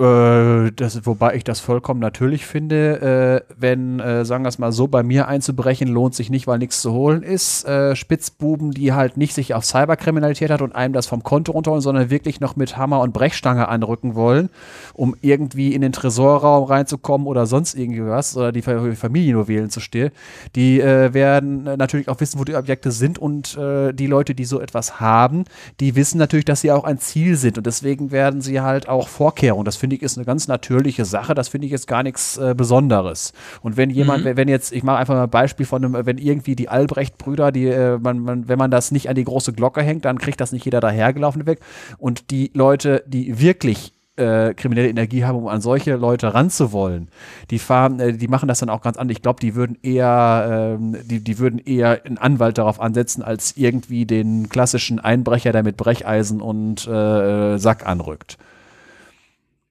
Äh, 0.01 0.73
das, 0.77 1.05
wobei 1.05 1.35
ich 1.35 1.45
das 1.45 1.61
vollkommen 1.61 2.01
natürlich 2.01 2.47
finde, 2.47 3.45
äh, 3.47 3.53
wenn, 3.59 4.01
äh, 4.01 4.25
sagen 4.25 4.45
wir 4.45 4.49
es 4.49 4.59
mal 4.59 4.73
so, 4.73 4.89
bei 4.89 5.03
mir 5.03 5.29
einzubrechen 5.29 5.89
lohnt 5.89 6.15
sich 6.15 6.31
nicht, 6.31 6.47
weil 6.47 6.59
nichts 6.59 6.81
zu 6.81 6.93
holen 6.93 7.23
ist. 7.23 7.67
Äh, 7.67 7.95
Spitzbuben, 7.95 8.71
die 8.71 8.95
halt 8.95 9.19
nicht 9.19 9.35
sich 9.35 9.53
auf 9.53 9.67
Cyberkriminalität 9.67 10.51
hat 10.51 10.63
und 10.63 10.75
einem 10.75 10.95
das 10.95 11.07
vom 11.07 11.23
Konto 11.23 11.53
runterholen, 11.53 11.83
sondern 11.83 12.09
wirklich 12.09 12.41
noch 12.41 12.57
mit 12.57 12.79
Hammer 12.79 13.01
und 13.01 13.13
Brechstange 13.13 13.69
anrücken 13.69 14.15
wollen, 14.15 14.49
um 14.95 15.15
irgendwie 15.21 15.75
in 15.75 15.83
den 15.83 15.93
Tresorraum 15.93 16.65
reinzukommen 16.65 17.27
oder 17.27 17.45
sonst 17.45 17.75
irgendwie 17.75 18.07
was 18.07 18.35
oder 18.39 18.53
die 18.53 18.63
Familie 18.63 19.35
nur 19.35 19.49
wählen 19.49 19.69
zu 19.69 19.81
stehlen, 19.81 20.13
die 20.55 20.81
äh, 20.81 21.13
werden 21.13 21.65
natürlich 21.65 22.09
auch 22.09 22.21
wissen, 22.21 22.41
wo 22.41 22.45
die 22.45 22.55
Objekte 22.55 22.91
sind 22.91 23.19
und 23.19 23.59
die 23.61 24.07
Leute, 24.07 24.35
die 24.35 24.45
so 24.45 24.61
etwas 24.61 25.01
haben, 25.01 25.45
die 25.81 25.97
wissen 25.97 26.19
natürlich, 26.19 26.45
dass 26.45 26.61
sie 26.61 26.73
auch 26.73 26.85
ein 26.85 26.99
Ziel 26.99 27.37
sind 27.37 27.59
und 27.59 27.67
deswegen 27.67 28.11
werden 28.11 28.41
sie 28.41 28.61
halt 28.61 28.89
auch 28.89 29.09
Vorkehrungen, 29.09 29.65
das 29.65 29.77
finde 29.77 29.90
finde 29.91 29.97
ich, 29.97 30.03
ist 30.03 30.19
eine 30.19 30.25
ganz 30.25 30.47
natürliche 30.47 31.05
Sache. 31.05 31.35
Das 31.35 31.49
finde 31.49 31.67
ich 31.67 31.73
jetzt 31.73 31.89
gar 31.89 32.05
nichts 32.05 32.39
äh, 32.39 32.55
Besonderes. 32.57 33.33
Und 33.61 33.77
wenn 33.77 33.91
jemand, 33.91 34.25
mhm. 34.25 34.37
wenn 34.37 34.47
jetzt, 34.47 34.73
ich 34.73 34.85
mache 34.85 34.99
einfach 34.99 35.15
mal 35.15 35.25
ein 35.25 35.31
Beispiel 35.31 35.67
von 35.67 35.85
einem, 35.85 36.07
wenn 36.07 36.19
irgendwie 36.19 36.55
die 36.55 36.69
Albrecht-Brüder, 36.69 37.51
die, 37.51 37.67
äh, 37.67 37.99
man, 37.99 38.21
man, 38.21 38.49
wenn 38.49 38.59
man 38.59 38.71
das 38.71 38.93
nicht 38.93 39.09
an 39.09 39.17
die 39.17 39.25
große 39.25 39.53
Glocke 39.53 39.83
hängt, 39.83 40.05
dann 40.05 40.19
kriegt 40.19 40.41
das 40.41 40.53
nicht 40.53 40.65
jeder 40.65 40.81
dahergelaufen 40.81 41.45
weg. 41.47 41.59
Und 41.99 42.31
die 42.31 42.53
Leute, 42.55 43.03
die 43.09 43.41
wirklich 43.41 43.93
äh, 44.15 44.55
kriminelle 44.55 44.89
Energie 44.89 45.25
haben, 45.25 45.39
um 45.39 45.49
an 45.49 45.61
solche 45.61 45.97
Leute 45.97 46.33
ranzuwollen. 46.35 47.09
Die 47.51 47.59
fahren, 47.59 47.99
äh, 47.99 48.13
die 48.13 48.29
machen 48.29 48.47
das 48.47 48.61
dann 48.61 48.71
auch 48.71 48.83
ganz 48.83 48.97
anders. 48.97 49.17
Ich 49.17 49.23
glaube, 49.23 49.41
die 49.41 49.57
würden 49.57 49.77
eher, 49.83 50.77
ähm, 50.79 50.97
die, 51.05 51.19
die 51.19 51.39
würden 51.41 51.59
eher 51.59 52.05
einen 52.05 52.19
Anwalt 52.19 52.59
darauf 52.59 52.81
ansetzen, 52.81 53.23
als 53.25 53.57
irgendwie 53.57 54.07
den 54.07 54.49
klassischen 54.49 55.01
Einbrecher, 55.01 55.51
der 55.51 55.65
mit 55.65 55.77
Brecheisen 55.77 56.41
und 56.41 56.87
äh, 56.87 57.59
Sack 57.59 57.89
anrückt. 57.89 58.39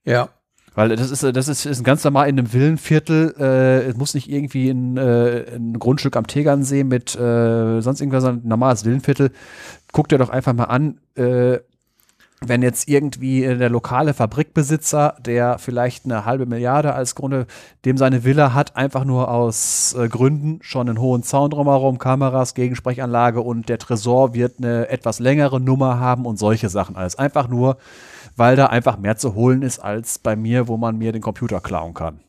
Ja. 0.05 0.29
Weil 0.75 0.95
das 0.95 1.11
ist, 1.11 1.23
das 1.23 1.47
ist, 1.47 1.65
ist 1.65 1.83
ganz 1.83 2.03
normal 2.03 2.29
in 2.29 2.37
einem 2.37 2.53
Villenviertel. 2.53 3.35
Äh, 3.37 3.87
es 3.87 3.97
muss 3.97 4.13
nicht 4.13 4.29
irgendwie 4.29 4.69
ein, 4.69 4.97
äh, 4.97 5.55
ein 5.55 5.77
Grundstück 5.77 6.15
am 6.15 6.27
Tegernsee 6.27 6.83
mit 6.83 7.15
äh, 7.15 7.81
sonst 7.81 7.99
irgendwas, 7.99 8.23
sondern 8.23 8.45
ein 8.45 8.49
normales 8.49 8.85
Villenviertel. 8.85 9.31
Guck 9.91 10.07
dir 10.09 10.17
doch 10.17 10.29
einfach 10.29 10.53
mal 10.53 10.65
an, 10.65 10.99
äh, 11.15 11.59
wenn 12.41 12.61
jetzt 12.61 12.87
irgendwie 12.87 13.41
der 13.41 13.69
lokale 13.69 14.13
Fabrikbesitzer, 14.13 15.17
der 15.19 15.59
vielleicht 15.59 16.05
eine 16.05 16.23
halbe 16.23 16.45
Milliarde 16.45 16.93
als 16.93 17.15
Grunde, 17.15 17.47
dem 17.83 17.97
seine 17.97 18.23
Villa 18.23 18.53
hat, 18.53 18.77
einfach 18.77 19.03
nur 19.03 19.29
aus 19.29 19.93
äh, 19.99 20.07
Gründen 20.07 20.59
schon 20.61 20.87
einen 20.87 21.01
hohen 21.01 21.23
Zaun 21.23 21.51
drumherum, 21.51 21.97
Kameras, 21.97 22.53
Gegensprechanlage 22.53 23.41
und 23.41 23.67
der 23.67 23.77
Tresor 23.77 24.33
wird 24.33 24.59
eine 24.59 24.87
etwas 24.87 25.19
längere 25.19 25.59
Nummer 25.59 25.99
haben 25.99 26.25
und 26.25 26.39
solche 26.39 26.69
Sachen 26.69 26.95
alles. 26.95 27.17
Einfach 27.17 27.49
nur, 27.49 27.77
weil 28.39 28.55
da 28.55 28.67
einfach 28.67 28.97
mehr 28.97 29.17
zu 29.17 29.35
holen 29.35 29.61
ist 29.61 29.79
als 29.79 30.17
bei 30.17 30.35
mir, 30.35 30.67
wo 30.67 30.77
man 30.77 30.97
mir 30.97 31.11
den 31.11 31.21
Computer 31.21 31.59
klauen 31.59 31.93
kann. 31.93 32.21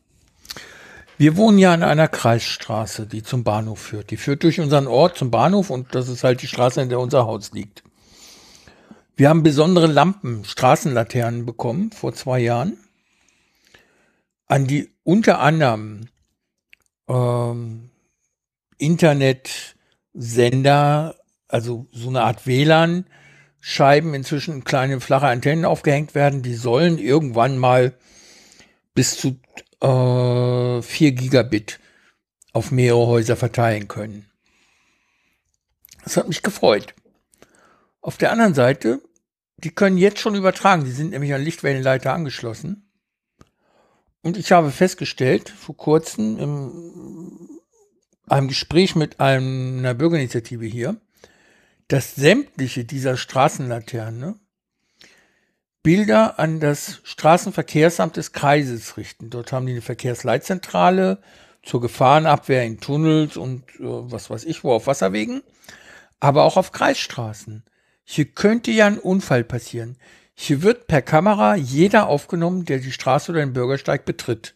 Wir 1.17 1.37
wohnen 1.37 1.57
ja 1.57 1.73
an 1.73 1.81
einer 1.83 2.07
Kreisstraße, 2.07 3.07
die 3.07 3.23
zum 3.23 3.43
Bahnhof 3.43 3.79
führt. 3.79 4.11
Die 4.11 4.17
führt 4.17 4.43
durch 4.43 4.59
unseren 4.59 4.87
Ort 4.87 5.17
zum 5.17 5.31
Bahnhof 5.31 5.69
und 5.69 5.95
das 5.95 6.09
ist 6.09 6.23
halt 6.23 6.41
die 6.41 6.47
Straße, 6.47 6.81
in 6.81 6.89
der 6.89 6.99
unser 6.99 7.25
Haus 7.25 7.51
liegt. 7.53 7.83
Wir 9.15 9.29
haben 9.29 9.43
besondere 9.43 9.87
Lampen, 9.87 10.43
Straßenlaternen 10.45 11.45
bekommen 11.45 11.91
vor 11.91 12.13
zwei 12.13 12.39
Jahren, 12.39 12.77
an 14.47 14.67
die 14.67 14.89
unter 15.03 15.39
anderem 15.39 16.07
ähm, 17.07 17.91
Internetsender, 18.79 21.15
also 21.47 21.85
so 21.91 22.09
eine 22.09 22.23
Art 22.23 22.47
WLAN, 22.47 23.05
Scheiben 23.61 24.15
inzwischen 24.15 24.63
kleine 24.63 24.99
flache 24.99 25.27
Antennen 25.27 25.65
aufgehängt 25.65 26.15
werden. 26.15 26.41
Die 26.41 26.55
sollen 26.55 26.97
irgendwann 26.97 27.57
mal 27.59 27.93
bis 28.95 29.17
zu 29.17 29.39
äh, 29.81 30.81
4 30.81 31.11
Gigabit 31.13 31.79
auf 32.53 32.71
mehrere 32.71 33.05
Häuser 33.05 33.35
verteilen 33.35 33.87
können. 33.87 34.25
Das 36.03 36.17
hat 36.17 36.27
mich 36.27 36.41
gefreut. 36.41 36.95
Auf 38.01 38.17
der 38.17 38.31
anderen 38.31 38.55
Seite, 38.55 38.99
die 39.57 39.69
können 39.69 39.99
jetzt 39.99 40.19
schon 40.19 40.33
übertragen. 40.33 40.83
Die 40.83 40.91
sind 40.91 41.11
nämlich 41.11 41.33
an 41.33 41.43
Lichtwellenleiter 41.43 42.13
angeschlossen. 42.13 42.89
Und 44.23 44.37
ich 44.37 44.51
habe 44.51 44.71
festgestellt, 44.71 45.49
vor 45.49 45.77
kurzem 45.77 46.37
in 46.39 47.59
einem 48.27 48.47
Gespräch 48.47 48.95
mit 48.95 49.19
einer 49.19 49.93
Bürgerinitiative 49.93 50.65
hier, 50.65 50.99
dass 51.91 52.15
sämtliche 52.15 52.85
dieser 52.85 53.17
Straßenlaterne 53.17 54.39
Bilder 55.83 56.39
an 56.39 56.61
das 56.61 57.01
Straßenverkehrsamt 57.03 58.15
des 58.15 58.31
Kreises 58.31 58.95
richten. 58.95 59.29
Dort 59.29 59.51
haben 59.51 59.65
die 59.65 59.73
eine 59.73 59.81
Verkehrsleitzentrale 59.81 61.21
zur 61.63 61.81
Gefahrenabwehr 61.81 62.63
in 62.63 62.79
Tunnels 62.79 63.35
und 63.35 63.63
äh, 63.71 63.83
was 63.83 64.29
weiß 64.29 64.45
ich 64.45 64.63
wo 64.63 64.71
auf 64.71 64.87
Wasserwegen, 64.87 65.41
aber 66.21 66.43
auch 66.43 66.55
auf 66.55 66.71
Kreisstraßen. 66.71 67.65
Hier 68.05 68.25
könnte 68.25 68.71
ja 68.71 68.87
ein 68.87 68.97
Unfall 68.97 69.43
passieren. 69.43 69.97
Hier 70.33 70.61
wird 70.61 70.87
per 70.87 71.01
Kamera 71.01 71.55
jeder 71.55 72.07
aufgenommen, 72.07 72.63
der 72.63 72.77
die 72.77 72.93
Straße 72.93 73.33
oder 73.33 73.41
den 73.41 73.51
Bürgersteig 73.51 74.05
betritt. 74.05 74.55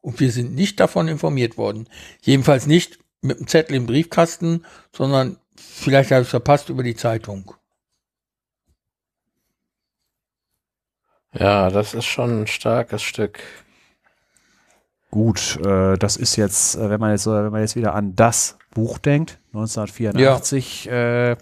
Und 0.00 0.20
wir 0.20 0.30
sind 0.30 0.54
nicht 0.54 0.78
davon 0.78 1.08
informiert 1.08 1.58
worden. 1.58 1.88
Jedenfalls 2.22 2.68
nicht 2.68 3.00
mit 3.20 3.38
dem 3.38 3.46
Zettel 3.46 3.76
im 3.76 3.86
Briefkasten, 3.86 4.64
sondern 4.92 5.38
vielleicht 5.56 6.10
habe 6.10 6.22
ich 6.22 6.26
es 6.26 6.30
verpasst 6.30 6.68
über 6.68 6.82
die 6.82 6.96
Zeitung. 6.96 7.54
Ja, 11.32 11.70
das 11.70 11.94
ist 11.94 12.06
schon 12.06 12.42
ein 12.42 12.46
starkes 12.46 13.02
Stück. 13.02 13.40
Gut, 15.10 15.58
äh, 15.64 15.96
das 15.96 16.16
ist 16.16 16.36
jetzt, 16.36 16.76
äh, 16.76 16.90
wenn 16.90 17.00
man 17.00 17.12
jetzt, 17.12 17.26
wenn 17.26 17.50
man 17.50 17.60
jetzt 17.62 17.76
wieder 17.76 17.94
an 17.94 18.14
das 18.14 18.58
Buch 18.70 18.98
denkt, 18.98 19.38
1984, 19.54 20.84
ja. 20.84 21.30
äh, 21.30 21.36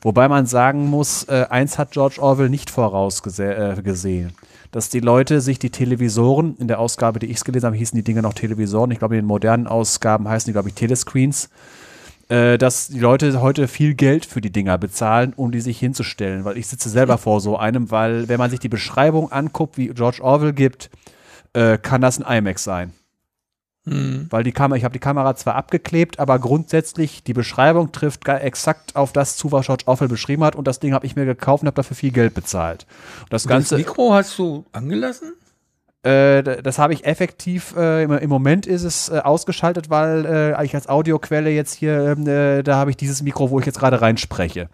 wobei 0.00 0.28
man 0.28 0.46
sagen 0.46 0.86
muss, 0.86 1.24
äh, 1.24 1.46
eins 1.50 1.78
hat 1.78 1.92
George 1.92 2.20
Orwell 2.20 2.48
nicht 2.48 2.70
vorausgesehen. 2.70 4.32
Dass 4.70 4.90
die 4.90 5.00
Leute 5.00 5.40
sich 5.40 5.58
die 5.58 5.70
Televisoren, 5.70 6.56
in 6.58 6.68
der 6.68 6.78
Ausgabe, 6.78 7.18
die 7.18 7.26
ich 7.26 7.42
gelesen 7.42 7.66
habe, 7.66 7.76
hießen 7.76 7.96
die 7.96 8.04
Dinge 8.04 8.22
noch 8.22 8.34
Televisoren. 8.34 8.90
Ich 8.90 8.98
glaube, 8.98 9.16
in 9.16 9.22
den 9.22 9.26
modernen 9.26 9.66
Ausgaben 9.66 10.28
heißen 10.28 10.48
die, 10.48 10.52
glaube 10.52 10.68
ich, 10.68 10.74
Telescreens. 10.74 11.48
Äh, 12.28 12.58
dass 12.58 12.88
die 12.88 13.00
Leute 13.00 13.40
heute 13.40 13.68
viel 13.68 13.94
Geld 13.94 14.26
für 14.26 14.42
die 14.42 14.52
Dinger 14.52 14.76
bezahlen, 14.76 15.32
um 15.34 15.50
die 15.50 15.60
sich 15.60 15.78
hinzustellen. 15.78 16.44
Weil 16.44 16.58
ich 16.58 16.66
sitze 16.66 16.90
selber 16.90 17.16
vor 17.16 17.40
so 17.40 17.56
einem, 17.56 17.90
weil, 17.90 18.28
wenn 18.28 18.38
man 18.38 18.50
sich 18.50 18.60
die 18.60 18.68
Beschreibung 18.68 19.32
anguckt, 19.32 19.78
wie 19.78 19.88
George 19.88 20.18
Orwell 20.22 20.52
gibt, 20.52 20.90
äh, 21.54 21.78
kann 21.78 22.02
das 22.02 22.20
ein 22.20 22.38
IMAX 22.38 22.64
sein. 22.64 22.92
Mhm. 23.90 24.26
Weil 24.30 24.44
die 24.44 24.52
Kamera, 24.52 24.76
ich 24.76 24.84
habe 24.84 24.92
die 24.92 24.98
Kamera 24.98 25.34
zwar 25.36 25.54
abgeklebt, 25.54 26.18
aber 26.18 26.38
grundsätzlich 26.38 27.22
die 27.22 27.32
Beschreibung 27.32 27.92
trifft 27.92 28.26
exakt 28.28 28.96
auf 28.96 29.12
das 29.12 29.36
zu, 29.36 29.52
was 29.52 29.66
George 29.66 29.84
Orwell 29.86 30.08
beschrieben 30.08 30.44
hat. 30.44 30.56
Und 30.56 30.66
das 30.66 30.80
Ding 30.80 30.92
habe 30.92 31.06
ich 31.06 31.16
mir 31.16 31.24
gekauft 31.24 31.62
und 31.62 31.66
habe 31.66 31.76
dafür 31.76 31.96
viel 31.96 32.10
Geld 32.10 32.34
bezahlt. 32.34 32.86
Und 33.22 33.32
das, 33.32 33.44
und 33.44 33.50
Ganze, 33.50 33.76
das 33.76 33.86
Mikro 33.86 34.12
hast 34.12 34.38
du 34.38 34.64
angelassen? 34.72 35.32
Äh, 36.02 36.62
das 36.62 36.78
habe 36.78 36.92
ich 36.92 37.04
effektiv, 37.04 37.74
äh, 37.76 38.04
im, 38.04 38.12
im, 38.12 38.30
Moment 38.30 38.66
ist 38.66 38.84
es 38.84 39.08
äh, 39.08 39.18
ausgeschaltet, 39.18 39.90
weil 39.90 40.24
äh, 40.24 40.54
eigentlich 40.54 40.74
als 40.74 40.88
Audioquelle 40.88 41.50
jetzt 41.50 41.74
hier, 41.74 42.16
ähm, 42.16 42.26
äh, 42.26 42.62
da 42.62 42.76
habe 42.76 42.90
ich 42.90 42.96
dieses 42.96 43.22
Mikro, 43.22 43.50
wo 43.50 43.58
ich 43.58 43.66
jetzt 43.66 43.80
gerade 43.80 44.00
reinspreche. 44.00 44.68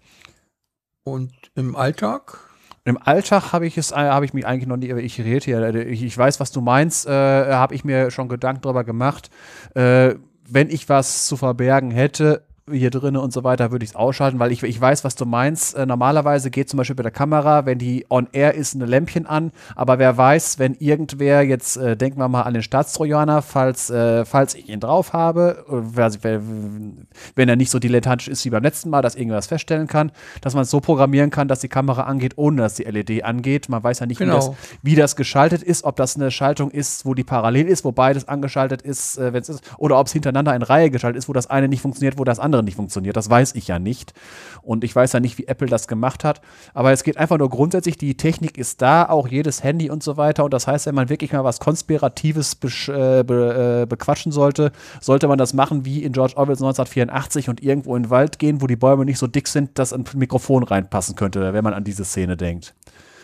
Und 1.03 1.33
im 1.55 1.75
Alltag? 1.75 2.39
Im 2.87 2.99
Alltag 3.01 3.51
habe 3.51 3.65
ich 3.65 3.79
es, 3.79 3.91
äh, 3.91 3.95
habe 3.95 4.25
ich 4.25 4.33
mich 4.33 4.45
eigentlich 4.45 4.67
noch 4.67 4.77
nie, 4.77 4.93
ich 5.01 5.19
rede 5.19 5.43
hier, 5.43 5.59
äh, 5.59 5.83
ich, 5.83 6.03
ich 6.03 6.15
weiß, 6.15 6.39
was 6.39 6.51
du 6.51 6.61
meinst, 6.61 7.07
äh, 7.07 7.11
habe 7.11 7.73
ich 7.73 7.83
mir 7.83 8.11
schon 8.11 8.29
Gedanken 8.29 8.61
darüber 8.61 8.83
gemacht. 8.83 9.31
Äh, 9.73 10.15
wenn 10.47 10.69
ich 10.69 10.87
was 10.87 11.25
zu 11.25 11.35
verbergen 11.35 11.89
hätte, 11.89 12.43
hier 12.71 12.89
drinnen 12.89 13.17
und 13.17 13.31
so 13.31 13.43
weiter, 13.43 13.69
würde 13.71 13.85
ich 13.85 13.91
es 13.91 13.95
ausschalten, 13.95 14.39
weil 14.39 14.51
ich, 14.51 14.63
ich 14.63 14.81
weiß, 14.81 15.03
was 15.03 15.13
du 15.13 15.25
meinst. 15.25 15.75
Äh, 15.75 15.85
normalerweise 15.85 16.49
geht 16.49 16.67
zum 16.67 16.77
Beispiel 16.77 16.95
bei 16.95 17.03
der 17.03 17.11
Kamera, 17.11 17.67
wenn 17.67 17.77
die 17.77 18.07
on 18.09 18.27
air 18.31 18.55
ist, 18.55 18.73
ein 18.73 18.81
Lämpchen 18.81 19.27
an, 19.27 19.51
aber 19.75 19.99
wer 19.99 20.17
weiß, 20.17 20.57
wenn 20.57 20.73
irgendwer, 20.73 21.43
jetzt 21.43 21.77
äh, 21.77 21.95
denken 21.95 22.17
wir 22.17 22.27
mal 22.27 22.41
an 22.41 22.55
den 22.55 22.63
Staatstrojaner, 22.63 23.43
falls, 23.43 23.91
äh, 23.91 24.25
falls 24.25 24.55
ich 24.55 24.67
ihn 24.67 24.79
drauf 24.79 25.13
habe, 25.13 25.63
wenn 25.67 27.49
er 27.49 27.55
nicht 27.55 27.69
so 27.69 27.77
dilettantisch 27.77 28.29
ist 28.29 28.43
wie 28.45 28.49
beim 28.49 28.63
letzten 28.63 28.89
Mal, 28.89 29.03
dass 29.03 29.13
irgendwas 29.13 29.45
feststellen 29.45 29.85
kann, 29.85 30.11
dass 30.41 30.55
man 30.55 30.63
es 30.63 30.71
so 30.71 30.79
programmieren 30.79 31.29
kann, 31.29 31.47
dass 31.47 31.59
die 31.59 31.69
Kamera 31.69 32.03
angeht, 32.03 32.33
ohne 32.35 32.63
dass 32.63 32.73
die 32.73 32.83
LED 32.83 33.23
angeht. 33.23 33.69
Man 33.69 33.83
weiß 33.83 33.99
ja 33.99 34.07
nicht, 34.07 34.17
genau. 34.17 34.33
wie, 34.33 34.39
das, 34.39 34.51
wie, 34.81 34.95
das, 34.95 35.15
geschaltet 35.15 35.61
ist, 35.61 35.83
ob 35.83 35.97
das 35.97 36.15
eine 36.15 36.31
Schaltung 36.31 36.71
ist, 36.71 37.05
wo 37.05 37.13
die 37.13 37.23
parallel 37.23 37.67
ist, 37.67 37.85
wo 37.85 37.91
beides 37.91 38.27
angeschaltet 38.27 38.81
ist, 38.81 39.19
äh, 39.19 39.33
wenn 39.33 39.43
es 39.43 39.49
ist, 39.49 39.63
oder 39.77 39.99
ob 39.99 40.07
es 40.07 40.13
hintereinander 40.13 40.55
in 40.55 40.63
Reihe 40.63 40.89
geschaltet 40.89 41.19
ist, 41.19 41.29
wo 41.29 41.33
das 41.33 41.47
eine 41.47 41.67
nicht 41.67 41.81
funktioniert, 41.81 42.17
wo 42.17 42.23
das 42.23 42.39
andere 42.39 42.54
andere 42.55 42.63
nicht 42.63 42.75
funktioniert. 42.75 43.15
Das 43.15 43.29
weiß 43.29 43.55
ich 43.55 43.67
ja 43.67 43.79
nicht. 43.79 44.13
Und 44.61 44.83
ich 44.83 44.95
weiß 44.95 45.13
ja 45.13 45.19
nicht, 45.19 45.37
wie 45.37 45.47
Apple 45.47 45.67
das 45.67 45.87
gemacht 45.87 46.23
hat. 46.23 46.41
Aber 46.73 46.91
es 46.91 47.03
geht 47.03 47.17
einfach 47.17 47.37
nur 47.37 47.49
grundsätzlich, 47.49 47.97
die 47.97 48.15
Technik 48.17 48.57
ist 48.57 48.81
da, 48.81 49.07
auch 49.07 49.27
jedes 49.27 49.63
Handy 49.63 49.89
und 49.89 50.01
so 50.01 50.17
weiter. 50.17 50.43
Und 50.45 50.53
das 50.53 50.67
heißt, 50.67 50.87
wenn 50.87 50.95
man 50.95 51.09
wirklich 51.09 51.33
mal 51.33 51.43
was 51.43 51.59
Konspiratives 51.59 52.57
äh, 52.87 53.23
be 53.23 53.81
äh, 53.83 53.85
bequatschen 53.85 54.31
sollte, 54.31 54.71
sollte 55.01 55.27
man 55.27 55.37
das 55.37 55.53
machen 55.53 55.85
wie 55.85 56.03
in 56.03 56.13
George 56.13 56.33
Orwells 56.35 56.61
1984 56.61 57.49
und 57.49 57.61
irgendwo 57.61 57.95
in 57.95 58.03
den 58.03 58.09
Wald 58.09 58.39
gehen, 58.39 58.61
wo 58.61 58.67
die 58.67 58.75
Bäume 58.75 59.05
nicht 59.05 59.19
so 59.19 59.27
dick 59.27 59.47
sind, 59.47 59.77
dass 59.77 59.93
ein 59.93 60.05
Mikrofon 60.15 60.63
reinpassen 60.63 61.15
könnte, 61.15 61.53
wenn 61.53 61.63
man 61.63 61.73
an 61.73 61.83
diese 61.83 62.05
Szene 62.05 62.37
denkt. 62.37 62.73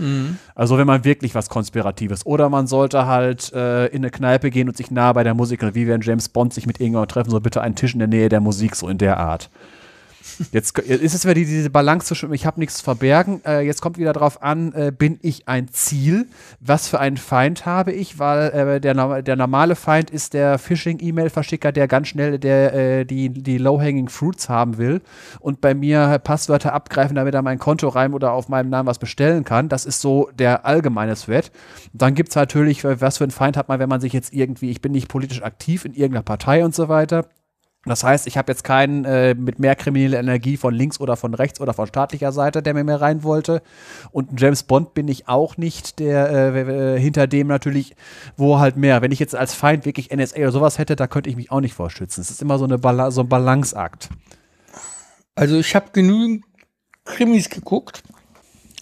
Mhm. 0.01 0.37
Also 0.55 0.77
wenn 0.77 0.87
man 0.87 1.05
wirklich 1.05 1.35
was 1.35 1.49
Konspiratives. 1.49 2.25
Oder 2.25 2.49
man 2.49 2.67
sollte 2.67 3.05
halt 3.05 3.53
äh, 3.53 3.87
in 3.87 3.97
eine 3.97 4.09
Kneipe 4.09 4.49
gehen 4.49 4.67
und 4.67 4.75
sich 4.75 4.91
nah 4.91 5.13
bei 5.13 5.23
der 5.23 5.33
Musik, 5.33 5.61
wie 5.73 5.87
wenn 5.87 6.01
James 6.01 6.29
Bond 6.29 6.53
sich 6.53 6.65
mit 6.65 6.79
irgendjemandem 6.79 7.13
treffen 7.13 7.29
soll, 7.29 7.41
bitte 7.41 7.61
einen 7.61 7.75
Tisch 7.75 7.93
in 7.93 7.99
der 7.99 8.07
Nähe 8.07 8.29
der 8.29 8.41
Musik, 8.41 8.75
so 8.75 8.89
in 8.89 8.97
der 8.97 9.17
Art. 9.17 9.49
Jetzt 10.51 10.77
ist 10.77 11.13
es 11.13 11.26
wieder 11.26 11.35
diese 11.35 11.69
Balance 11.69 12.07
zwischen, 12.07 12.34
ich 12.34 12.45
habe 12.45 12.59
nichts 12.59 12.77
zu 12.77 12.84
verbergen. 12.84 13.41
Äh, 13.45 13.61
jetzt 13.61 13.81
kommt 13.81 13.97
wieder 13.97 14.13
darauf 14.13 14.41
an, 14.41 14.73
äh, 14.73 14.91
bin 14.91 15.19
ich 15.22 15.47
ein 15.47 15.68
Ziel? 15.69 16.27
Was 16.59 16.88
für 16.88 16.99
einen 16.99 17.18
Feind 17.18 17.65
habe 17.65 17.91
ich? 17.91 18.19
Weil 18.19 18.49
äh, 18.49 18.81
der, 18.81 19.22
der 19.22 19.35
normale 19.35 19.76
Feind 19.76 20.09
ist 20.09 20.34
der 20.34 20.57
Phishing-E-Mail-Verschicker, 20.57 21.72
der 21.72 21.88
ganz 21.88 22.07
schnell 22.07 22.39
der, 22.39 22.73
äh, 22.73 23.05
die, 23.05 23.30
die 23.30 23.57
Low-Hanging 23.57 24.09
Fruits 24.09 24.49
haben 24.49 24.77
will 24.77 25.01
und 25.39 25.61
bei 25.61 25.73
mir 25.73 26.19
Passwörter 26.23 26.73
abgreifen, 26.73 27.15
damit 27.15 27.34
er 27.34 27.41
mein 27.41 27.59
Konto 27.59 27.88
rein 27.88 28.13
oder 28.13 28.34
auf 28.34 28.49
meinem 28.49 28.69
Namen 28.69 28.88
was 28.88 28.99
bestellen 28.99 29.43
kann. 29.43 29.69
Das 29.69 29.85
ist 29.85 30.01
so 30.01 30.30
der 30.34 30.65
allgemeine 30.65 31.15
Threat. 31.15 31.51
Dann 31.93 32.15
gibt 32.15 32.30
es 32.30 32.35
natürlich, 32.35 32.84
was 32.84 33.18
für 33.18 33.23
einen 33.23 33.31
Feind 33.31 33.57
hat 33.57 33.68
man, 33.68 33.80
wenn 33.80 33.89
man 33.89 34.01
sich 34.01 34.13
jetzt 34.13 34.34
irgendwie, 34.34 34.69
ich 34.69 34.81
bin 34.81 34.91
nicht 34.91 35.07
politisch 35.07 35.41
aktiv 35.41 35.85
in 35.85 35.93
irgendeiner 35.93 36.23
Partei 36.23 36.63
und 36.63 36.76
so 36.76 36.89
weiter 36.89 37.26
das 37.85 38.03
heißt, 38.03 38.27
ich 38.27 38.37
habe 38.37 38.51
jetzt 38.51 38.63
keinen 38.63 39.05
äh, 39.05 39.33
mit 39.33 39.57
mehr 39.57 39.75
krimineller 39.75 40.19
Energie 40.19 40.55
von 40.55 40.73
links 40.73 40.99
oder 40.99 41.17
von 41.17 41.33
rechts 41.33 41.59
oder 41.59 41.73
von 41.73 41.87
staatlicher 41.87 42.31
Seite, 42.31 42.61
der 42.61 42.75
mir 42.75 42.83
mehr 42.83 43.01
rein 43.01 43.23
wollte. 43.23 43.63
Und 44.11 44.39
James 44.39 44.61
Bond 44.63 44.93
bin 44.93 45.07
ich 45.07 45.27
auch 45.27 45.57
nicht, 45.57 45.97
der 45.97 46.55
äh, 46.55 46.99
hinter 46.99 47.25
dem 47.25 47.47
natürlich, 47.47 47.95
wo 48.37 48.59
halt 48.59 48.77
mehr. 48.77 49.01
Wenn 49.01 49.11
ich 49.11 49.17
jetzt 49.17 49.35
als 49.35 49.55
Feind 49.55 49.85
wirklich 49.85 50.15
NSA 50.15 50.37
oder 50.37 50.51
sowas 50.51 50.77
hätte, 50.77 50.95
da 50.95 51.07
könnte 51.07 51.31
ich 51.31 51.35
mich 51.35 51.49
auch 51.49 51.59
nicht 51.59 51.73
vorschützen. 51.73 52.21
Es 52.21 52.29
ist 52.29 52.43
immer 52.43 52.59
so, 52.59 52.65
eine 52.65 52.77
Bala 52.77 53.09
so 53.09 53.21
ein 53.21 53.29
Balanceakt. 53.29 54.09
Also 55.33 55.57
ich 55.57 55.75
habe 55.75 55.87
genügend 55.91 56.45
Krimis 57.03 57.49
geguckt 57.49 58.03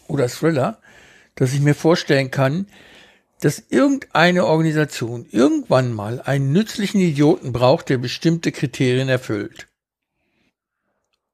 oder 0.08 0.28
Thriller, 0.28 0.80
dass 1.36 1.54
ich 1.54 1.62
mir 1.62 1.74
vorstellen 1.74 2.32
kann, 2.32 2.68
dass 3.42 3.64
irgendeine 3.70 4.46
Organisation 4.46 5.26
irgendwann 5.32 5.94
mal 5.94 6.22
einen 6.22 6.52
nützlichen 6.52 7.00
Idioten 7.00 7.54
braucht, 7.54 7.90
der 7.90 7.98
bestimmte 7.98 8.52
Kriterien 8.52 9.10
erfüllt. 9.10 9.68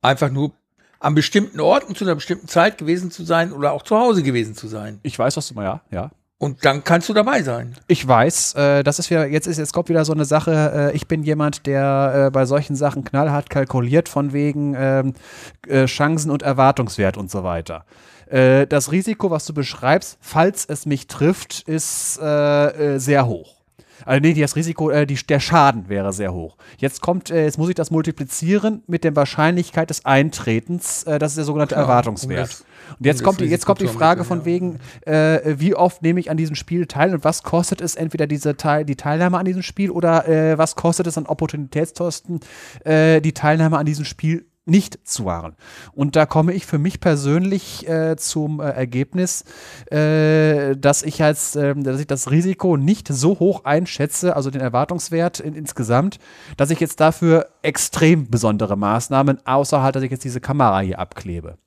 Einfach 0.01 0.29
nur 0.29 0.51
an 0.99 1.15
bestimmten 1.15 1.59
Orten 1.59 1.95
zu 1.95 2.05
einer 2.05 2.15
bestimmten 2.15 2.47
Zeit 2.47 2.77
gewesen 2.77 3.11
zu 3.11 3.23
sein 3.23 3.51
oder 3.51 3.73
auch 3.73 3.83
zu 3.83 3.97
Hause 3.97 4.23
gewesen 4.23 4.55
zu 4.55 4.67
sein. 4.67 4.99
Ich 5.03 5.17
weiß, 5.17 5.37
was 5.37 5.47
du 5.47 5.55
mal, 5.55 5.63
ja, 5.63 5.81
ja. 5.91 6.11
Und 6.37 6.65
dann 6.65 6.83
kannst 6.83 7.07
du 7.07 7.13
dabei 7.13 7.43
sein. 7.43 7.77
Ich 7.87 8.05
weiß, 8.05 8.55
äh, 8.55 8.83
das 8.83 8.99
ist 8.99 9.09
wieder, 9.09 9.25
jetzt 9.25 9.47
ist, 9.47 9.57
jetzt 9.57 9.71
kommt 9.71 9.87
wieder 9.87 10.03
so 10.03 10.13
eine 10.13 10.25
Sache, 10.25 10.91
äh, 10.91 10.95
ich 10.95 11.07
bin 11.07 11.23
jemand, 11.23 11.65
der 11.65 12.25
äh, 12.27 12.31
bei 12.31 12.45
solchen 12.45 12.75
Sachen 12.75 13.05
knallhart 13.05 13.49
kalkuliert, 13.49 14.09
von 14.09 14.33
wegen 14.33 14.75
ähm, 14.77 15.13
äh, 15.67 15.85
Chancen 15.85 16.31
und 16.31 16.43
Erwartungswert 16.43 17.15
und 17.17 17.31
so 17.31 17.43
weiter. 17.43 17.85
Äh, 18.27 18.67
das 18.67 18.91
Risiko, 18.91 19.31
was 19.31 19.45
du 19.45 19.53
beschreibst, 19.53 20.17
falls 20.21 20.65
es 20.65 20.85
mich 20.85 21.07
trifft, 21.07 21.61
ist 21.67 22.19
äh, 22.21 22.95
äh, 22.95 22.99
sehr 22.99 23.27
hoch. 23.27 23.55
Also 24.03 24.21
nee, 24.21 24.33
das 24.33 24.55
Risiko, 24.55 24.89
äh, 24.89 25.07
die, 25.07 25.15
der 25.15 25.39
Schaden 25.39 25.87
wäre 25.87 26.11
sehr 26.11 26.33
hoch. 26.33 26.57
Jetzt 26.77 27.01
kommt, 27.01 27.31
äh, 27.31 27.43
jetzt 27.45 27.57
muss 27.57 27.69
ich 27.69 27.75
das 27.75 27.91
multiplizieren 27.91 28.83
mit 28.87 29.03
der 29.03 29.15
Wahrscheinlichkeit 29.15 29.89
des 29.89 30.05
Eintretens. 30.05 31.03
Äh, 31.03 31.17
das 31.17 31.31
ist 31.31 31.37
der 31.37 31.45
sogenannte 31.45 31.75
Klar, 31.75 31.87
Erwartungswert. 31.87 32.65
Und 32.99 33.05
jetzt 33.05 33.23
kommt, 33.23 33.39
die, 33.39 33.45
jetzt 33.45 33.65
kommt 33.65 33.81
die 33.81 33.87
Frage 33.87 34.23
von 34.23 34.45
wegen, 34.45 34.79
äh, 35.05 35.55
wie 35.57 35.75
oft 35.75 36.01
nehme 36.01 36.19
ich 36.19 36.29
an 36.29 36.37
diesem 36.37 36.55
Spiel 36.55 36.85
teil 36.85 37.13
und 37.13 37.23
was 37.23 37.41
kostet 37.43 37.81
es 37.81 37.95
entweder 37.95 38.27
diese 38.27 38.57
Teil, 38.57 38.85
die 38.85 38.95
Teilnahme 38.95 39.39
an 39.39 39.45
diesem 39.45 39.63
Spiel 39.63 39.89
oder 39.89 40.25
was 40.57 40.75
kostet 40.75 41.07
es 41.07 41.17
an 41.17 41.25
Opportunitätskosten, 41.25 42.39
die 42.85 43.33
Teilnahme 43.33 43.77
an 43.77 43.85
diesem 43.85 44.05
Spiel 44.05 44.45
nicht 44.65 45.07
zu 45.07 45.25
wahren. 45.25 45.55
Und 45.93 46.15
da 46.15 46.25
komme 46.25 46.53
ich 46.53 46.65
für 46.65 46.79
mich 46.79 46.99
persönlich 46.99 47.87
äh, 47.87 48.15
zum 48.17 48.59
äh, 48.59 48.69
Ergebnis, 48.69 49.45
äh, 49.91 50.75
dass 50.75 51.03
ich 51.03 51.23
als, 51.23 51.55
ähm, 51.55 51.83
dass 51.83 51.99
ich 51.99 52.07
das 52.07 52.31
Risiko 52.31 52.75
nicht 52.75 53.07
so 53.07 53.39
hoch 53.39 53.63
einschätze, 53.65 54.35
also 54.35 54.49
den 54.49 54.61
Erwartungswert 54.61 55.39
in, 55.39 55.53
insgesamt, 55.53 56.19
dass 56.57 56.71
ich 56.71 56.79
jetzt 56.79 56.99
dafür 56.99 57.47
extrem 57.61 58.29
besondere 58.29 58.75
Maßnahmen, 58.75 59.45
außer 59.45 59.81
halt, 59.83 59.95
dass 59.95 60.03
ich 60.03 60.11
jetzt 60.11 60.23
diese 60.23 60.41
Kamera 60.41 60.79
hier 60.79 60.99
abklebe. 60.99 61.57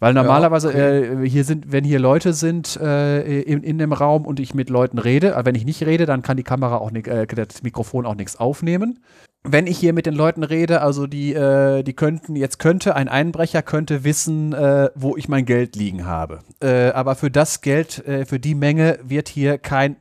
Weil 0.00 0.14
normalerweise 0.14 0.70
ja, 0.70 1.12
okay. 1.12 1.24
äh, 1.24 1.28
hier 1.28 1.44
sind, 1.44 1.70
wenn 1.70 1.84
hier 1.84 2.00
Leute 2.00 2.32
sind 2.32 2.76
äh, 2.80 3.40
in, 3.42 3.62
in 3.62 3.78
dem 3.78 3.92
Raum 3.92 4.26
und 4.26 4.40
ich 4.40 4.52
mit 4.52 4.68
Leuten 4.68 4.98
rede, 4.98 5.36
aber 5.36 5.46
wenn 5.46 5.54
ich 5.54 5.64
nicht 5.64 5.86
rede, 5.86 6.06
dann 6.06 6.22
kann 6.22 6.36
die 6.36 6.42
Kamera 6.42 6.78
auch 6.78 6.90
nicht, 6.90 7.06
äh, 7.06 7.24
das 7.28 7.62
Mikrofon 7.62 8.04
auch 8.04 8.16
nichts 8.16 8.34
aufnehmen 8.34 8.98
wenn 9.44 9.66
ich 9.66 9.78
hier 9.78 9.92
mit 9.92 10.06
den 10.06 10.14
Leuten 10.14 10.44
rede, 10.44 10.82
also 10.82 11.06
die, 11.06 11.34
äh, 11.34 11.82
die 11.82 11.94
könnten, 11.94 12.36
jetzt 12.36 12.58
könnte 12.58 12.94
ein 12.94 13.08
Einbrecher 13.08 13.62
könnte 13.62 14.04
wissen, 14.04 14.52
äh, 14.52 14.90
wo 14.94 15.16
ich 15.16 15.28
mein 15.28 15.44
Geld 15.44 15.74
liegen 15.74 16.06
habe. 16.06 16.40
Äh, 16.60 16.90
aber 16.90 17.16
für 17.16 17.30
das 17.30 17.60
Geld, 17.60 18.06
äh, 18.06 18.24
für 18.24 18.38
die 18.38 18.54
Menge 18.54 18.98
wird 19.02 19.28
hier 19.28 19.58
kein 19.58 19.96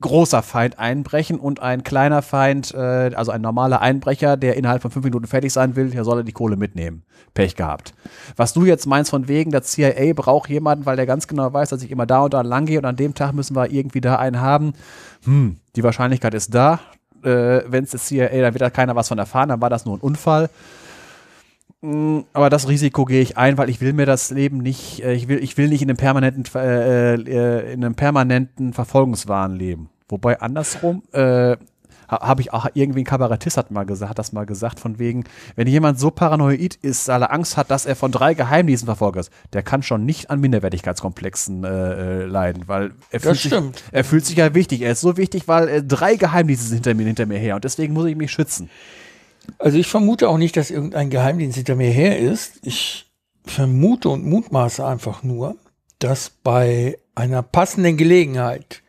großer 0.00 0.42
Feind 0.42 0.78
einbrechen 0.78 1.38
und 1.38 1.60
ein 1.60 1.84
kleiner 1.84 2.22
Feind, 2.22 2.74
äh, 2.74 3.10
also 3.14 3.30
ein 3.30 3.42
normaler 3.42 3.80
Einbrecher, 3.80 4.36
der 4.36 4.56
innerhalb 4.56 4.82
von 4.82 4.90
fünf 4.90 5.04
Minuten 5.04 5.26
fertig 5.26 5.52
sein 5.52 5.76
will, 5.76 5.90
der 5.90 6.04
soll 6.04 6.20
er 6.20 6.24
die 6.24 6.32
Kohle 6.32 6.56
mitnehmen. 6.56 7.04
Pech 7.34 7.54
gehabt. 7.54 7.94
Was 8.34 8.54
du 8.54 8.64
jetzt 8.64 8.86
meinst 8.86 9.10
von 9.10 9.28
wegen, 9.28 9.52
der 9.52 9.62
CIA 9.62 10.14
braucht 10.14 10.48
jemanden, 10.48 10.86
weil 10.86 10.96
der 10.96 11.06
ganz 11.06 11.28
genau 11.28 11.52
weiß, 11.52 11.68
dass 11.68 11.82
ich 11.82 11.92
immer 11.92 12.06
da 12.06 12.22
und 12.22 12.34
da 12.34 12.40
lang 12.40 12.66
gehe 12.66 12.78
und 12.78 12.86
an 12.86 12.96
dem 12.96 13.14
Tag 13.14 13.34
müssen 13.34 13.54
wir 13.54 13.70
irgendwie 13.70 14.00
da 14.00 14.16
einen 14.16 14.40
haben. 14.40 14.72
Hm, 15.24 15.58
die 15.76 15.84
Wahrscheinlichkeit 15.84 16.34
ist 16.34 16.54
da 16.54 16.80
äh, 17.24 17.62
wenn 17.66 17.84
es 17.84 17.90
das 17.90 18.06
CIA, 18.06 18.28
dann 18.28 18.54
wird 18.54 18.62
da 18.62 18.70
keiner 18.70 18.96
was 18.96 19.08
von 19.08 19.18
erfahren, 19.18 19.48
dann 19.48 19.60
war 19.60 19.70
das 19.70 19.84
nur 19.84 19.96
ein 19.96 20.00
Unfall. 20.00 20.50
Mm, 21.82 22.20
aber 22.32 22.50
das 22.50 22.68
Risiko 22.68 23.04
gehe 23.04 23.22
ich 23.22 23.38
ein, 23.38 23.56
weil 23.56 23.70
ich 23.70 23.80
will 23.80 23.92
mir 23.92 24.06
das 24.06 24.30
Leben 24.30 24.58
nicht, 24.58 25.02
äh, 25.02 25.14
ich 25.14 25.28
will, 25.28 25.42
ich 25.42 25.56
will 25.56 25.68
nicht 25.68 25.82
in 25.82 25.88
einem 25.88 25.96
permanenten, 25.96 26.44
äh, 26.54 27.14
äh, 27.14 27.72
in 27.72 27.84
einem 27.84 27.94
permanenten 27.94 28.72
Verfolgungswahn 28.72 29.56
leben. 29.56 29.88
Wobei 30.08 30.40
andersrum, 30.40 31.02
äh, 31.12 31.56
habe 32.10 32.42
ich 32.42 32.52
auch 32.52 32.66
irgendwie 32.74 33.02
ein 33.02 33.04
Kabarettist 33.04 33.56
hat 33.56 33.70
mal 33.70 33.84
gesagt, 33.84 34.10
hat 34.10 34.18
das 34.18 34.32
mal 34.32 34.46
gesagt, 34.46 34.80
von 34.80 34.98
wegen, 34.98 35.24
wenn 35.56 35.66
jemand 35.66 35.98
so 35.98 36.10
paranoid 36.10 36.76
ist, 36.76 37.08
weil 37.08 37.22
er 37.22 37.32
Angst 37.32 37.56
hat, 37.56 37.70
dass 37.70 37.86
er 37.86 37.96
von 37.96 38.12
drei 38.12 38.34
Geheimdiensten 38.34 38.86
verfolgt 38.86 39.18
ist, 39.18 39.30
der 39.52 39.62
kann 39.62 39.82
schon 39.82 40.04
nicht 40.04 40.30
an 40.30 40.40
Minderwertigkeitskomplexen 40.40 41.64
äh, 41.64 41.68
äh 41.68 42.24
leiden, 42.24 42.64
weil 42.66 42.92
er 43.10 43.20
fühlt, 43.20 43.38
sich, 43.38 43.54
er 43.92 44.04
fühlt 44.04 44.26
sich 44.26 44.36
ja 44.36 44.54
wichtig. 44.54 44.82
Er 44.82 44.92
ist 44.92 45.00
so 45.00 45.16
wichtig, 45.16 45.48
weil 45.48 45.68
äh, 45.68 45.82
drei 45.82 46.16
Geheimdienste 46.16 46.66
sind 46.66 46.76
hinter 46.76 46.94
mir, 46.94 47.06
hinter 47.06 47.26
mir 47.26 47.38
her 47.38 47.54
und 47.54 47.64
deswegen 47.64 47.94
muss 47.94 48.06
ich 48.06 48.16
mich 48.16 48.30
schützen. 48.30 48.70
Also 49.58 49.78
ich 49.78 49.86
vermute 49.86 50.28
auch 50.28 50.38
nicht, 50.38 50.56
dass 50.56 50.70
irgendein 50.70 51.10
Geheimdienst 51.10 51.56
hinter 51.56 51.76
mir 51.76 51.90
her 51.90 52.18
ist. 52.18 52.58
Ich 52.62 53.10
vermute 53.44 54.08
und 54.08 54.24
mutmaße 54.24 54.84
einfach 54.84 55.22
nur, 55.22 55.56
dass 55.98 56.30
bei 56.30 56.98
einer 57.14 57.42
passenden 57.42 57.96
Gelegenheit, 57.96 58.82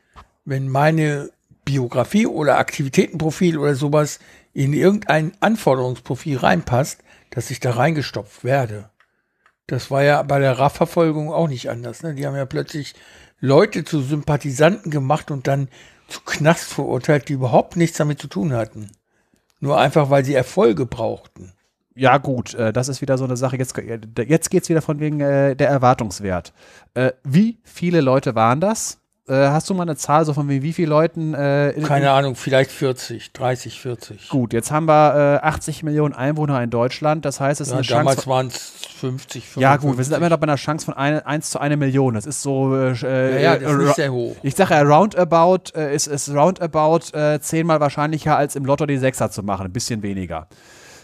wenn 0.46 0.70
meine 0.70 1.30
Biografie 1.66 2.28
oder 2.28 2.58
Aktivitätenprofil 2.58 3.58
oder 3.58 3.76
sowas 3.76 4.20
in 4.54 4.74
irgendein 4.74 5.34
Anforderungsprofil 5.40 6.38
reinpasst, 6.38 7.04
dass 7.30 7.52
ich 7.52 7.60
da 7.60 7.72
reingestopft 7.72 8.44
werde. 8.44 8.90
Das 9.68 9.90
war 9.90 10.04
ja 10.04 10.22
bei 10.24 10.40
der 10.40 10.60
RAF-Verfolgung 10.60 11.32
auch 11.32 11.48
nicht 11.48 11.70
anders. 11.70 12.04
Ne? 12.04 12.14
Die 12.14 12.26
haben 12.28 12.36
ja 12.36 12.46
plötzlich 12.46 12.94
Leute 13.40 13.86
zu 13.86 14.02
Sympathisanten 14.02 14.92
gemacht 14.92 15.32
und 15.32 15.48
dann 15.48 15.70
zu 16.08 16.22
Knast 16.22 16.66
verurteilt, 16.74 17.30
die 17.30 17.34
überhaupt 17.34 17.78
nichts 17.78 17.98
damit 17.98 18.20
zu 18.20 18.28
tun 18.28 18.54
hatten. 18.54 18.92
Nur 19.60 19.80
einfach, 19.80 20.10
weil 20.10 20.26
sie 20.26 20.34
Erfolge 20.34 20.86
brauchten. 20.86 21.54
Ja, 21.96 22.18
gut, 22.18 22.54
äh, 22.54 22.72
das 22.72 22.88
ist 22.88 23.02
wieder 23.02 23.18
so 23.18 23.26
eine 23.26 23.38
Sache. 23.38 23.58
Jetzt, 23.58 23.76
jetzt 23.78 24.50
geht 24.50 24.64
es 24.64 24.70
wieder 24.70 24.82
von 24.82 25.00
wegen 25.00 25.20
äh, 25.20 25.56
der 25.56 25.70
Erwartungswert. 25.70 26.54
Äh, 26.94 27.12
wie 27.24 27.60
viele 27.64 28.02
Leute 28.02 28.34
waren 28.36 28.62
das? 28.62 29.01
Äh, 29.32 29.48
hast 29.48 29.70
du 29.70 29.74
mal 29.74 29.84
eine 29.84 29.96
Zahl 29.96 30.26
so 30.26 30.34
von 30.34 30.50
wie, 30.50 30.62
wie 30.62 30.74
viele 30.74 30.90
Leuten? 30.90 31.34
Äh, 31.34 31.74
Keine 31.86 32.12
Ahnung, 32.12 32.36
vielleicht 32.36 32.70
40, 32.70 33.32
30, 33.32 33.80
40. 33.80 34.28
Gut, 34.28 34.52
jetzt 34.52 34.72
haben 34.72 34.90
wir 34.90 35.40
80 35.42 35.84
Millionen 35.84 36.14
Einwohner 36.14 36.62
in 36.62 36.70
Deutschland. 36.70 37.24
Das 37.24 37.40
heißt, 37.40 37.62
es 37.62 37.70
ist 37.70 37.72
ja, 37.72 37.78
eine 37.80 37.88
damals 37.88 38.16
Chance. 38.18 38.30
waren 38.30 38.48
es 38.48 38.58
50, 39.00 39.48
55. 39.48 39.56
Ja, 39.56 39.78
gut, 39.78 39.98
wir 39.98 40.04
sind 40.04 40.18
immer 40.18 40.28
noch 40.28 40.38
bei 40.38 40.44
einer 40.44 40.58
Chance 40.58 40.86
von 40.86 40.96
1 40.96 41.50
zu 41.50 41.60
1 41.62 41.78
Million. 41.78 42.14
Das 42.14 42.26
ist 42.26 42.42
so. 42.42 42.76
Äh, 42.76 42.92
ja, 42.92 43.40
ja, 43.40 43.58
das 43.58 43.72
ist 43.72 43.78
nicht 43.78 43.96
sehr 43.96 44.12
hoch. 44.12 44.36
Ich 44.44 44.56
sage 44.56 44.74
ja, 44.74 44.82
roundabout 44.82 45.76
äh, 45.76 45.96
ist, 45.96 46.08
ist 46.08 46.30
roundabout 46.30 47.18
äh, 47.18 47.40
zehnmal 47.40 47.80
wahrscheinlicher 47.80 48.36
als 48.36 48.58
im 48.58 48.66
Lotto 48.66 48.86
die 48.86 48.98
Sechser 48.98 49.32
zu 49.32 49.44
machen. 49.44 49.68
Ein 49.68 49.72
bisschen 49.72 50.04
weniger. 50.04 50.48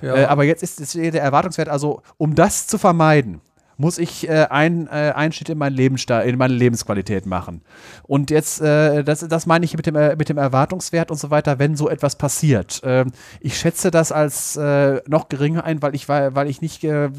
Ja. 0.02 0.16
Äh, 0.16 0.26
aber 0.26 0.44
jetzt 0.44 0.64
ist, 0.64 0.82
ist 0.82 0.96
der 0.96 1.22
Erwartungswert, 1.22 1.70
also 1.70 2.02
um 2.18 2.36
das 2.36 2.68
zu 2.68 2.78
vermeiden, 2.78 3.40
muss 3.78 3.98
ich 3.98 4.28
äh, 4.28 4.48
ein, 4.50 4.88
äh, 4.88 5.14
einen 5.16 5.32
Schritt 5.32 5.50
in, 5.50 5.58
mein 5.58 5.74
Leben 5.74 5.96
in 5.96 6.38
meine 6.38 6.54
Lebensqualität 6.54 7.26
machen. 7.26 7.62
Und 8.04 8.32
jetzt, 8.32 8.62
äh, 8.62 9.04
das, 9.04 9.20
das 9.20 9.46
meine 9.46 9.66
ich 9.66 9.76
mit 9.78 9.86
dem, 9.86 9.96
äh, 9.96 10.16
mit 10.16 10.30
dem 10.30 10.38
Erwartungswert 10.38 11.12
und 11.12 11.18
so 11.18 11.30
weiter, 11.30 11.60
wenn 11.60 11.76
so 11.76 11.90
etwas 11.90 12.16
passiert. 12.16 12.82
Ähm, 12.84 13.12
ich 13.40 13.58
schätze 13.58 13.92
das 13.92 14.12
als 14.12 14.56
äh, 14.56 15.02
noch 15.08 15.30
geringer 15.30 15.64
ein, 15.64 15.82
weil 15.82 15.96
ich, 15.96 16.10
weil, 16.10 16.36
weil 16.36 16.50
ich 16.50 16.62
nicht, 16.62 16.84
äh, 16.84 17.10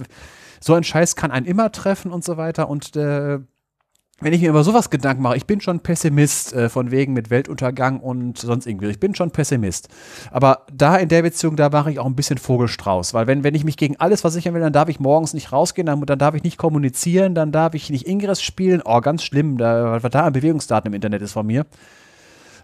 so 0.60 0.74
ein 0.74 0.84
Scheiß 0.84 1.16
kann 1.16 1.30
einen 1.30 1.46
immer 1.46 1.72
treffen 1.72 2.12
und 2.12 2.24
so 2.24 2.36
weiter. 2.36 2.68
Und 2.68 2.96
wenn 4.20 4.32
ich 4.32 4.40
mir 4.40 4.50
über 4.50 4.64
sowas 4.64 4.90
Gedanken 4.90 5.22
mache, 5.22 5.36
ich 5.36 5.46
bin 5.46 5.60
schon 5.60 5.80
Pessimist, 5.80 6.52
äh, 6.52 6.68
von 6.68 6.90
wegen 6.90 7.12
mit 7.12 7.30
Weltuntergang 7.30 8.00
und 8.00 8.38
sonst 8.38 8.66
irgendwie. 8.66 8.88
Ich 8.88 8.98
bin 8.98 9.14
schon 9.14 9.30
Pessimist. 9.30 9.88
Aber 10.32 10.66
da 10.72 10.96
in 10.96 11.08
der 11.08 11.22
Beziehung, 11.22 11.54
da 11.54 11.68
mache 11.70 11.92
ich 11.92 12.00
auch 12.00 12.06
ein 12.06 12.16
bisschen 12.16 12.38
Vogelstrauß. 12.38 13.14
Weil 13.14 13.28
wenn, 13.28 13.44
wenn 13.44 13.54
ich 13.54 13.62
mich 13.62 13.76
gegen 13.76 13.96
alles 13.96 14.22
versichern 14.22 14.54
will, 14.54 14.60
dann 14.60 14.72
darf 14.72 14.88
ich 14.88 14.98
morgens 14.98 15.34
nicht 15.34 15.52
rausgehen, 15.52 15.86
dann, 15.86 16.00
dann 16.04 16.18
darf 16.18 16.34
ich 16.34 16.42
nicht 16.42 16.58
kommunizieren, 16.58 17.36
dann 17.36 17.52
darf 17.52 17.74
ich 17.74 17.90
nicht 17.90 18.08
Ingress 18.08 18.42
spielen. 18.42 18.82
Oh, 18.84 19.00
ganz 19.00 19.22
schlimm, 19.22 19.56
da, 19.56 20.02
was 20.02 20.10
da 20.10 20.24
an 20.24 20.32
Bewegungsdaten 20.32 20.88
im 20.88 20.94
Internet 20.94 21.22
ist 21.22 21.32
von 21.32 21.46
mir. 21.46 21.64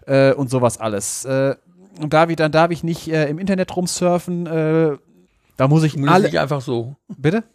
Äh, 0.07 0.33
und 0.33 0.49
sowas 0.49 0.77
alles. 0.77 1.23
Äh, 1.23 1.55
und 2.01 2.11
da, 2.11 2.25
dann 2.25 2.51
darf 2.51 2.71
ich 2.71 2.83
nicht 2.83 3.07
äh, 3.07 3.29
im 3.29 3.39
Internet 3.39 3.73
rumsurfen. 3.73 4.45
Äh, 4.45 4.97
da 5.55 5.67
muss 5.69 5.83
ich 5.83 5.97
alle. 6.05 6.25
Nicht 6.25 6.37
einfach 6.37 6.59
so. 6.59 6.95
Bitte? 7.07 7.45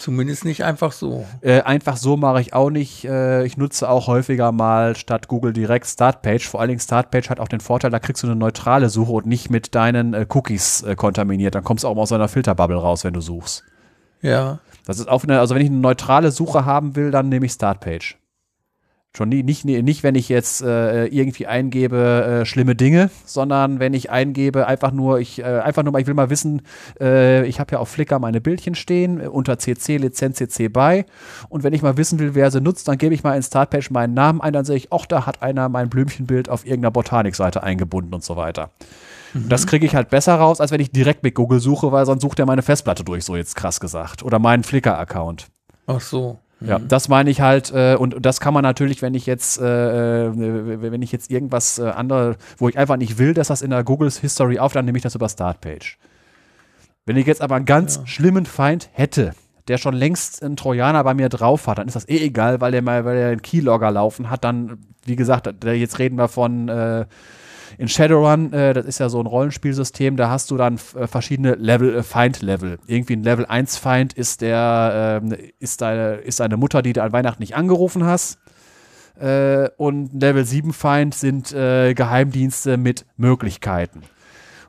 Zumindest 0.00 0.46
nicht 0.46 0.64
einfach 0.64 0.92
so. 0.92 1.26
Äh, 1.42 1.60
einfach 1.60 1.98
so 1.98 2.16
mache 2.16 2.40
ich 2.40 2.54
auch 2.54 2.70
nicht. 2.70 3.04
Äh, 3.04 3.44
ich 3.44 3.58
nutze 3.58 3.86
auch 3.86 4.06
häufiger 4.06 4.50
mal 4.50 4.96
statt 4.96 5.28
Google 5.28 5.52
direkt 5.52 5.86
Startpage. 5.86 6.48
Vor 6.48 6.58
allen 6.58 6.68
Dingen 6.68 6.80
Startpage 6.80 7.28
hat 7.28 7.38
auch 7.38 7.48
den 7.48 7.60
Vorteil, 7.60 7.90
da 7.90 7.98
kriegst 7.98 8.22
du 8.22 8.26
eine 8.26 8.34
neutrale 8.34 8.88
Suche 8.88 9.12
und 9.12 9.26
nicht 9.26 9.50
mit 9.50 9.74
deinen 9.74 10.14
äh, 10.14 10.24
Cookies 10.30 10.82
äh, 10.84 10.94
kontaminiert. 10.96 11.54
Dann 11.54 11.64
kommst 11.64 11.84
du 11.84 11.88
auch 11.88 11.94
mal 11.94 12.00
aus 12.00 12.12
einer 12.12 12.28
Filterbubble 12.28 12.78
raus, 12.78 13.04
wenn 13.04 13.12
du 13.12 13.20
suchst. 13.20 13.62
Ja. 14.22 14.60
Das 14.86 14.98
ist 14.98 15.06
auch 15.06 15.22
eine, 15.22 15.38
also 15.38 15.54
wenn 15.54 15.60
ich 15.60 15.68
eine 15.68 15.80
neutrale 15.80 16.30
Suche 16.30 16.64
haben 16.64 16.96
will, 16.96 17.10
dann 17.10 17.28
nehme 17.28 17.44
ich 17.44 17.52
Startpage. 17.52 18.16
Schon 19.16 19.28
nie, 19.28 19.42
nicht, 19.42 19.64
nicht, 19.64 20.04
wenn 20.04 20.14
ich 20.14 20.28
jetzt 20.28 20.62
äh, 20.62 21.06
irgendwie 21.06 21.48
eingebe 21.48 22.42
äh, 22.42 22.46
schlimme 22.46 22.76
Dinge, 22.76 23.10
sondern 23.24 23.80
wenn 23.80 23.92
ich 23.92 24.08
eingebe 24.08 24.68
einfach 24.68 24.92
nur, 24.92 25.18
ich 25.18 25.40
äh, 25.40 25.42
einfach 25.42 25.82
nur 25.82 25.92
mal, 25.92 26.00
ich 26.00 26.06
will 26.06 26.14
mal 26.14 26.30
wissen, 26.30 26.62
äh, 27.00 27.44
ich 27.46 27.58
habe 27.58 27.72
ja 27.72 27.78
auf 27.80 27.88
Flickr 27.88 28.20
meine 28.20 28.40
Bildchen 28.40 28.76
stehen 28.76 29.20
äh, 29.20 29.26
unter 29.26 29.58
CC 29.58 29.96
Lizenz 29.96 30.36
CC 30.36 30.68
BY 30.68 31.04
und 31.48 31.64
wenn 31.64 31.72
ich 31.72 31.82
mal 31.82 31.96
wissen 31.96 32.20
will, 32.20 32.36
wer 32.36 32.52
sie 32.52 32.60
nutzt, 32.60 32.86
dann 32.86 32.98
gebe 32.98 33.12
ich 33.12 33.24
mal 33.24 33.34
in 33.34 33.42
Startpage 33.42 33.90
meinen 33.90 34.14
Namen 34.14 34.40
ein, 34.40 34.52
dann 34.52 34.64
sehe 34.64 34.76
ich, 34.76 34.92
ach, 34.92 35.06
da 35.06 35.26
hat 35.26 35.42
einer 35.42 35.68
mein 35.68 35.88
Blümchenbild 35.88 36.48
auf 36.48 36.64
irgendeiner 36.64 36.92
Botanikseite 36.92 37.64
eingebunden 37.64 38.14
und 38.14 38.22
so 38.22 38.36
weiter. 38.36 38.70
Mhm. 39.34 39.48
Das 39.48 39.66
kriege 39.66 39.86
ich 39.86 39.96
halt 39.96 40.10
besser 40.10 40.36
raus, 40.36 40.60
als 40.60 40.70
wenn 40.70 40.80
ich 40.80 40.92
direkt 40.92 41.24
mit 41.24 41.34
Google 41.34 41.58
suche, 41.58 41.90
weil 41.90 42.06
sonst 42.06 42.22
sucht 42.22 42.38
er 42.38 42.46
meine 42.46 42.62
Festplatte 42.62 43.02
durch, 43.02 43.24
so 43.24 43.34
jetzt 43.34 43.56
krass 43.56 43.80
gesagt. 43.80 44.22
Oder 44.22 44.38
meinen 44.38 44.62
Flickr-Account. 44.62 45.48
Ach 45.88 46.00
so. 46.00 46.38
Ja, 46.60 46.78
mhm. 46.78 46.88
das 46.88 47.08
meine 47.08 47.30
ich 47.30 47.40
halt, 47.40 47.72
äh, 47.72 47.96
und 47.98 48.16
das 48.20 48.40
kann 48.40 48.52
man 48.52 48.62
natürlich, 48.62 49.00
wenn 49.02 49.14
ich 49.14 49.26
jetzt, 49.26 49.60
äh, 49.60 50.26
äh 50.26 50.32
wenn 50.82 51.02
ich 51.02 51.12
jetzt 51.12 51.30
irgendwas 51.30 51.78
äh, 51.78 51.88
andere, 51.88 52.36
wo 52.58 52.68
ich 52.68 52.76
einfach 52.76 52.96
nicht 52.96 53.18
will, 53.18 53.34
dass 53.34 53.48
das 53.48 53.62
in 53.62 53.70
der 53.70 53.82
Googles 53.82 54.18
History 54.18 54.58
auf, 54.58 54.72
dann 54.72 54.84
nehme 54.84 54.98
ich 54.98 55.02
das 55.02 55.14
über 55.14 55.28
Startpage. 55.28 55.98
Wenn 57.06 57.16
ich 57.16 57.26
jetzt 57.26 57.40
aber 57.40 57.56
einen 57.56 57.64
ganz 57.64 57.96
ja. 57.96 58.06
schlimmen 58.06 58.46
Feind 58.46 58.90
hätte, 58.92 59.32
der 59.68 59.78
schon 59.78 59.94
längst 59.94 60.42
einen 60.42 60.56
Trojaner 60.56 61.02
bei 61.02 61.14
mir 61.14 61.28
drauf 61.28 61.66
hat, 61.66 61.78
dann 61.78 61.86
ist 61.86 61.96
das 61.96 62.08
eh 62.08 62.18
egal, 62.18 62.60
weil 62.60 62.72
der 62.72 62.82
mal, 62.82 63.04
weil 63.04 63.16
der 63.16 63.28
einen 63.30 63.42
Keylogger 63.42 63.90
laufen 63.90 64.28
hat, 64.28 64.44
dann, 64.44 64.78
wie 65.04 65.16
gesagt, 65.16 65.48
jetzt 65.64 65.98
reden 65.98 66.16
wir 66.16 66.28
von 66.28 66.68
äh, 66.68 67.06
in 67.78 67.88
Shadowrun, 67.88 68.52
äh, 68.52 68.74
das 68.74 68.86
ist 68.86 68.98
ja 68.98 69.08
so 69.08 69.20
ein 69.20 69.26
Rollenspielsystem, 69.26 70.16
da 70.16 70.30
hast 70.30 70.50
du 70.50 70.56
dann 70.56 70.78
äh, 70.94 71.06
verschiedene 71.06 71.54
Level, 71.54 71.96
äh, 71.96 72.02
Feind-Level. 72.02 72.78
Irgendwie 72.86 73.16
ein 73.16 73.22
Level 73.22 73.46
1 73.46 73.76
Feind 73.76 74.12
ist 74.12 74.40
der, 74.40 75.20
ähm, 75.22 75.36
ist 75.58 75.80
deine, 75.80 76.16
ist 76.16 76.40
deine 76.40 76.56
Mutter, 76.56 76.82
die 76.82 76.92
du 76.92 77.02
an 77.02 77.12
Weihnachten 77.12 77.42
nicht 77.42 77.56
angerufen 77.56 78.04
hast. 78.04 78.38
Äh, 79.18 79.68
und 79.76 80.20
Level 80.20 80.44
7 80.44 80.72
Feind 80.72 81.14
sind 81.14 81.52
äh, 81.52 81.94
Geheimdienste 81.94 82.76
mit 82.76 83.06
Möglichkeiten. 83.16 84.02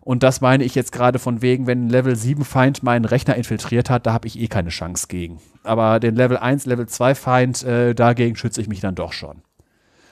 Und 0.02 0.24
das 0.24 0.42
meine 0.42 0.64
ich 0.64 0.74
jetzt 0.74 0.92
gerade 0.92 1.20
von 1.20 1.42
wegen, 1.42 1.68
wenn 1.68 1.86
ein 1.86 1.90
Level 1.90 2.16
7 2.16 2.44
Feind 2.44 2.82
meinen 2.82 3.06
Rechner 3.06 3.36
infiltriert 3.36 3.90
hat, 3.90 4.08
da 4.08 4.14
habe 4.14 4.28
ich 4.28 4.40
eh 4.40 4.48
keine 4.48 4.70
Chance 4.70 5.06
gegen. 5.08 5.40
Aber 5.64 6.00
den 6.00 6.16
Level 6.16 6.38
1, 6.38 6.66
Level 6.66 6.88
2 6.88 7.16
Feind, 7.16 7.64
äh, 7.64 7.94
dagegen 7.94 8.36
schütze 8.36 8.62
ich 8.62 8.68
mich 8.68 8.80
dann 8.80 8.96
doch 8.96 9.14
schon. 9.14 9.44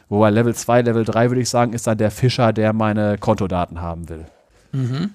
Wobei 0.10 0.32
Level 0.32 0.56
2, 0.56 0.82
Level 0.82 1.06
3 1.06 1.30
würde 1.30 1.42
ich 1.42 1.50
sagen, 1.50 1.74
ist 1.74 1.88
dann 1.88 1.98
der 1.98 2.12
Fischer, 2.12 2.52
der 2.52 2.74
meine 2.74 3.18
Kontodaten 3.18 3.82
haben 3.82 4.10
will. 4.10 4.26
Mhm. 4.72 5.12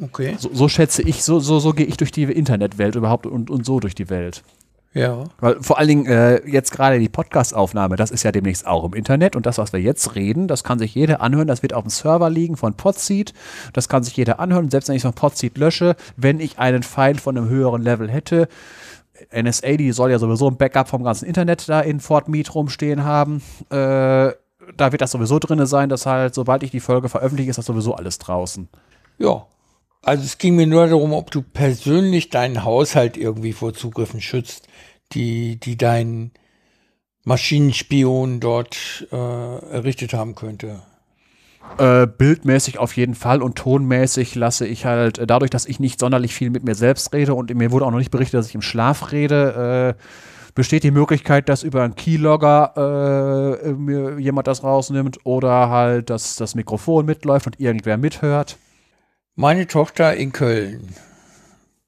Okay. 0.00 0.36
So, 0.38 0.50
so, 0.52 0.68
schätze 0.68 1.02
ich, 1.02 1.22
so, 1.22 1.40
so, 1.40 1.58
so 1.58 1.72
gehe 1.72 1.86
ich 1.86 1.96
durch 1.96 2.12
die 2.12 2.24
Internetwelt 2.24 2.96
überhaupt 2.96 3.26
und, 3.26 3.48
und 3.48 3.64
so 3.64 3.80
durch 3.80 3.94
die 3.94 4.10
Welt. 4.10 4.42
Ja. 4.96 5.24
Weil 5.40 5.62
vor 5.62 5.78
allen 5.78 5.88
Dingen 5.88 6.06
äh, 6.06 6.46
jetzt 6.48 6.72
gerade 6.72 6.98
die 6.98 7.10
Podcast-Aufnahme, 7.10 7.96
das 7.96 8.10
ist 8.10 8.22
ja 8.22 8.32
demnächst 8.32 8.66
auch 8.66 8.82
im 8.84 8.94
Internet 8.94 9.36
und 9.36 9.44
das, 9.44 9.58
was 9.58 9.74
wir 9.74 9.80
jetzt 9.80 10.14
reden, 10.14 10.48
das 10.48 10.64
kann 10.64 10.78
sich 10.78 10.94
jeder 10.94 11.20
anhören, 11.20 11.46
das 11.46 11.62
wird 11.62 11.74
auf 11.74 11.84
dem 11.84 11.90
Server 11.90 12.30
liegen 12.30 12.56
von 12.56 12.74
Podseed, 12.74 13.34
das 13.74 13.90
kann 13.90 14.02
sich 14.02 14.16
jeder 14.16 14.40
anhören, 14.40 14.70
selbst 14.70 14.88
wenn 14.88 14.96
ich 14.96 15.00
es 15.00 15.06
von 15.06 15.12
Podseed 15.12 15.58
lösche, 15.58 15.96
wenn 16.16 16.40
ich 16.40 16.58
einen 16.58 16.82
Feind 16.82 17.20
von 17.20 17.36
einem 17.36 17.48
höheren 17.48 17.82
Level 17.82 18.10
hätte, 18.10 18.48
NSA, 19.32 19.76
die 19.76 19.92
soll 19.92 20.10
ja 20.10 20.18
sowieso 20.18 20.48
ein 20.48 20.56
Backup 20.56 20.88
vom 20.88 21.04
ganzen 21.04 21.26
Internet 21.26 21.68
da 21.68 21.80
in 21.80 22.00
Fort 22.00 22.28
Meade 22.28 22.50
rumstehen 22.50 23.04
haben. 23.04 23.42
Äh, 23.70 24.32
da 24.76 24.92
wird 24.92 25.00
das 25.00 25.12
sowieso 25.12 25.38
drin 25.38 25.64
sein, 25.66 25.88
dass 25.88 26.06
halt, 26.06 26.34
sobald 26.34 26.62
ich 26.62 26.70
die 26.70 26.80
Folge 26.80 27.08
veröffentliche, 27.08 27.50
ist 27.50 27.56
das 27.56 27.66
sowieso 27.66 27.94
alles 27.94 28.18
draußen. 28.18 28.68
Ja. 29.18 29.46
Also 30.02 30.22
es 30.22 30.38
ging 30.38 30.54
mir 30.54 30.66
nur 30.66 30.86
darum, 30.86 31.12
ob 31.12 31.30
du 31.30 31.42
persönlich 31.42 32.30
deinen 32.30 32.64
Haushalt 32.64 33.16
irgendwie 33.16 33.52
vor 33.52 33.74
Zugriffen 33.74 34.20
schützt, 34.20 34.68
die, 35.12 35.58
die 35.58 35.76
dein 35.76 36.30
Maschinenspion 37.24 38.38
dort 38.38 39.06
äh, 39.10 39.16
errichtet 39.16 40.14
haben 40.14 40.36
könnte. 40.36 40.82
Äh, 41.78 42.06
bildmäßig 42.06 42.78
auf 42.78 42.96
jeden 42.96 43.14
Fall 43.14 43.42
und 43.42 43.56
tonmäßig 43.56 44.34
lasse 44.34 44.66
ich 44.66 44.86
halt, 44.86 45.18
äh, 45.18 45.26
dadurch, 45.26 45.50
dass 45.50 45.66
ich 45.66 45.78
nicht 45.78 46.00
sonderlich 46.00 46.34
viel 46.34 46.48
mit 46.48 46.64
mir 46.64 46.74
selbst 46.74 47.12
rede 47.12 47.34
und 47.34 47.54
mir 47.54 47.70
wurde 47.70 47.84
auch 47.84 47.90
noch 47.90 47.98
nicht 47.98 48.10
berichtet, 48.10 48.38
dass 48.38 48.48
ich 48.48 48.54
im 48.54 48.62
Schlaf 48.62 49.12
rede, 49.12 49.94
äh, 49.98 50.02
besteht 50.54 50.84
die 50.84 50.90
Möglichkeit, 50.90 51.50
dass 51.50 51.62
über 51.62 51.82
einen 51.82 51.94
Keylogger 51.94 53.60
äh, 53.62 53.72
mir 53.72 54.18
jemand 54.18 54.46
das 54.46 54.64
rausnimmt 54.64 55.18
oder 55.24 55.68
halt, 55.68 56.08
dass 56.08 56.36
das 56.36 56.54
Mikrofon 56.54 57.04
mitläuft 57.04 57.46
und 57.46 57.60
irgendwer 57.60 57.98
mithört. 57.98 58.56
Meine 59.34 59.66
Tochter 59.66 60.16
in 60.16 60.32
Köln, 60.32 60.94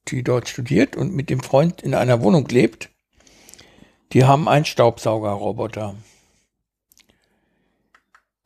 die 0.09 0.23
dort 0.23 0.51
studiert 0.51 0.97
und 0.97 1.15
mit 1.15 1.31
dem 1.31 1.41
Freund 1.41 1.81
in 1.81 1.95
einer 1.95 2.21
Wohnung 2.21 2.47
lebt, 2.49 2.91
die 4.13 4.27
haben 4.27 4.49
einen 4.49 4.67
Staubsaugerroboter. 4.67 5.95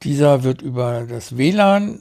Dieser 0.03 0.43
wird 0.43 0.63
über 0.63 1.07
das 1.09 1.37
WLAN 1.37 2.01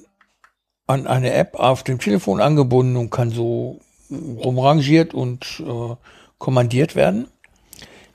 an 0.87 1.07
eine 1.07 1.33
App 1.33 1.55
auf 1.55 1.83
dem 1.83 1.99
Telefon 1.99 2.41
angebunden 2.41 2.97
und 2.97 3.11
kann 3.11 3.29
so 3.31 3.79
rumrangiert 4.11 5.13
und 5.13 5.63
äh, 5.65 5.95
kommandiert 6.37 6.95
werden. 6.95 7.27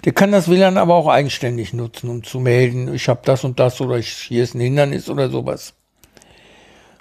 Der 0.05 0.13
kann 0.13 0.33
das 0.33 0.49
WLAN 0.49 0.77
aber 0.77 0.95
auch 0.95 1.09
eigenständig 1.09 1.73
nutzen, 1.73 2.11
um 2.11 2.23
zu 2.23 2.39
melden, 2.39 2.93
ich 2.95 3.09
habe 3.09 3.23
das 3.25 3.45
und 3.45 3.59
das 3.59 3.81
oder 3.81 3.99
ich, 3.99 4.13
hier 4.13 4.45
ist 4.45 4.55
ein 4.55 4.61
Hindernis 4.61 5.09
oder 5.09 5.31
sowas. 5.31 5.75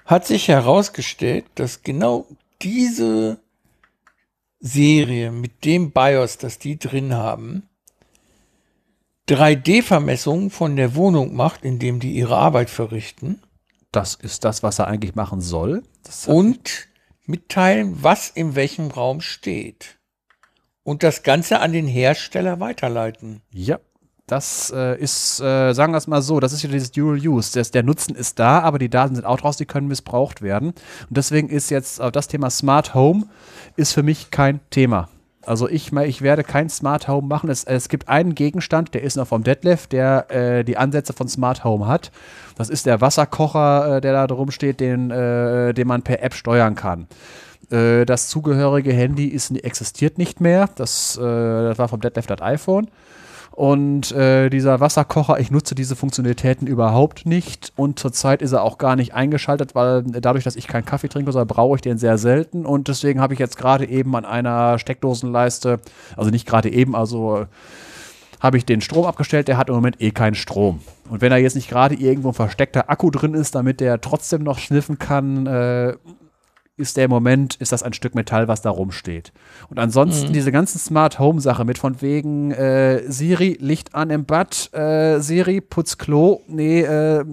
Hat 0.06 0.26
sich 0.26 0.48
herausgestellt, 0.48 1.46
dass 1.56 1.84
genau 1.84 2.26
diese 2.62 3.38
Serie 4.60 5.32
mit 5.32 5.66
dem 5.66 5.92
BIOS, 5.92 6.38
das 6.38 6.58
die 6.58 6.80
drin 6.80 7.14
haben, 7.14 7.68
3D-Vermessungen 9.28 10.52
von 10.52 10.76
der 10.76 10.96
Wohnung 10.96 11.36
macht, 11.36 11.66
indem 11.66 12.00
die 12.00 12.14
ihre 12.14 12.38
Arbeit 12.38 12.70
verrichten. 12.70 13.42
Das 13.92 14.14
ist 14.14 14.44
das, 14.44 14.62
was 14.62 14.80
er 14.80 14.88
eigentlich 14.88 15.16
machen 15.16 15.42
soll. 15.42 15.84
Und 16.28 16.88
mitteilen, 17.26 18.04
was 18.04 18.30
in 18.30 18.56
welchem 18.56 18.92
Raum 18.92 19.22
steht. 19.22 19.98
Und 20.84 21.02
das 21.02 21.24
Ganze 21.24 21.60
an 21.60 21.74
den 21.74 21.88
Hersteller 21.88 22.60
weiterleiten. 22.60 23.42
Ja. 23.52 23.80
das 24.28 24.72
äh, 24.76 25.00
ist, 25.00 25.40
äh, 25.40 25.74
sagen 25.74 25.94
wir 25.94 25.98
es 25.98 26.08
mal 26.08 26.22
so, 26.22 26.40
das 26.40 26.54
ist 26.54 26.64
ja 26.64 26.70
dieses 26.70 26.92
Dual 26.92 27.18
Use. 27.18 27.54
Der, 27.54 27.64
der, 27.64 27.84
Nutzen 27.84 28.16
ist 28.16 28.38
da, 28.38 28.60
aber 28.60 28.78
die 28.80 28.90
Daten 28.90 29.16
sind 29.16 29.26
auch 29.26 29.40
draus, 29.40 29.58
die 29.58 29.66
können 29.66 29.88
missbraucht 29.88 30.42
werden. 30.42 30.70
Und 30.70 31.18
deswegen 31.18 31.50
ist 31.50 31.72
jetzt 31.72 32.00
äh, 32.00 32.12
das 32.12 32.28
Thema 32.28 32.50
Smart 32.50 32.94
Home 32.94 33.28
ist 33.76 33.94
für 33.94 34.04
mich 34.04 34.30
kein 34.30 34.60
Thema. 34.70 35.10
Also 35.46 35.70
ich, 35.70 35.92
ich 35.94 36.22
werde 36.22 36.44
kein 36.44 36.70
Smart 36.70 37.08
Home 37.08 37.28
machen. 37.28 37.50
Es, 37.50 37.64
es 37.64 37.90
gibt 37.90 38.08
einen 38.08 38.36
Gegenstand, 38.36 38.94
der 38.94 39.04
ist 39.04 39.16
noch 39.16 39.28
vom 39.28 39.44
Deadlift, 39.44 39.92
der 39.92 40.30
äh, 40.30 40.64
die 40.64 40.78
Ansätze 40.78 41.14
von 41.14 41.28
Smart 41.28 41.64
Home 41.64 41.88
hat. 41.88 42.12
Das 42.58 42.70
ist 42.70 42.86
der 42.86 43.02
Wasserkocher, 43.02 43.98
äh, 43.98 44.02
der 44.02 44.14
da 44.14 44.28
drum 44.28 44.52
steht, 44.52 44.80
den, 44.80 45.12
äh, 45.12 45.74
den 45.74 45.88
man 45.88 46.02
per 46.02 46.24
App 46.24 46.34
steuern 46.34 46.76
kann. 46.76 47.08
Äh, 47.72 48.06
das 48.06 48.28
zugehörige 48.28 48.94
Handy 48.94 49.26
ist, 49.26 49.52
existiert 49.52 50.18
nicht 50.18 50.42
mehr. 50.42 50.70
Das, 50.76 51.18
äh, 51.18 51.22
das 51.22 51.78
war 51.78 51.88
vom 51.88 52.02
Deadlift 52.02 52.30
das 52.30 52.42
iPhone. 52.42 52.88
Und 53.56 54.12
äh, 54.12 54.50
dieser 54.50 54.82
Wasserkocher, 54.82 55.40
ich 55.40 55.50
nutze 55.50 55.76
diese 55.76 55.96
Funktionalitäten 55.96 56.68
überhaupt 56.68 57.26
nicht. 57.26 57.72
Und 57.78 57.98
zurzeit 57.98 58.42
ist 58.42 58.52
er 58.52 58.64
auch 58.64 58.78
gar 58.78 58.98
nicht 58.98 59.14
eingeschaltet, 59.14 59.76
weil 59.76 60.04
dadurch, 60.04 60.44
dass 60.44 60.58
ich 60.58 60.68
keinen 60.68 60.84
Kaffee 60.84 61.08
trinke, 61.08 61.32
so 61.32 61.44
brauche 61.46 61.78
ich 61.78 61.82
den 61.82 61.98
sehr 61.98 62.18
selten. 62.18 62.66
Und 62.66 62.90
deswegen 62.90 63.22
habe 63.22 63.34
ich 63.34 63.40
jetzt 63.40 63.58
gerade 63.58 63.88
eben 63.88 64.14
an 64.18 64.26
einer 64.26 64.78
Steckdosenleiste, 64.78 65.80
also 66.18 66.32
nicht 66.32 66.46
gerade 66.46 66.70
eben, 66.70 66.98
also 66.98 67.46
habe 68.42 68.58
ich 68.58 68.66
den 68.66 68.82
Strom 68.82 69.06
abgestellt, 69.06 69.48
der 69.48 69.56
hat 69.58 69.70
im 69.70 69.76
Moment 69.76 70.02
eh 70.02 70.12
keinen 70.12 70.36
Strom. 70.36 70.82
Und 71.10 71.22
wenn 71.22 71.30
da 71.30 71.38
jetzt 71.38 71.56
nicht 71.56 71.70
gerade 71.70 71.96
irgendwo 71.96 72.30
ein 72.30 72.34
versteckter 72.34 72.90
Akku 72.90 73.10
drin 73.10 73.36
ist, 73.36 73.56
damit 73.56 73.80
der 73.80 74.02
trotzdem 74.02 74.44
noch 74.44 74.60
schniffen 74.60 75.00
kann, 75.00 75.48
äh, 75.48 75.94
ist 76.78 76.98
der 76.98 77.08
Moment, 77.08 77.56
ist 77.56 77.72
das 77.72 77.84
ein 77.84 77.94
Stück 77.94 78.16
Metall, 78.16 78.50
was 78.50 78.62
da 78.62 78.70
rumsteht. 78.70 79.32
Und 79.70 79.80
ansonsten 79.80 80.30
mhm. 80.30 80.34
diese 80.34 80.52
ganzen 80.52 80.78
Smart 80.78 81.20
Home 81.20 81.40
Sache 81.40 81.64
mit 81.64 81.78
von 81.78 82.02
wegen 82.02 82.52
äh, 82.52 83.10
Siri, 83.10 83.58
Licht 83.62 83.96
an 83.96 84.10
im 84.10 84.26
Bad, 84.26 84.74
äh, 84.74 85.20
Siri, 85.20 85.62
putz 85.62 85.98
Klo, 85.98 86.42
nee, 86.48 86.82
äh, 86.82 87.24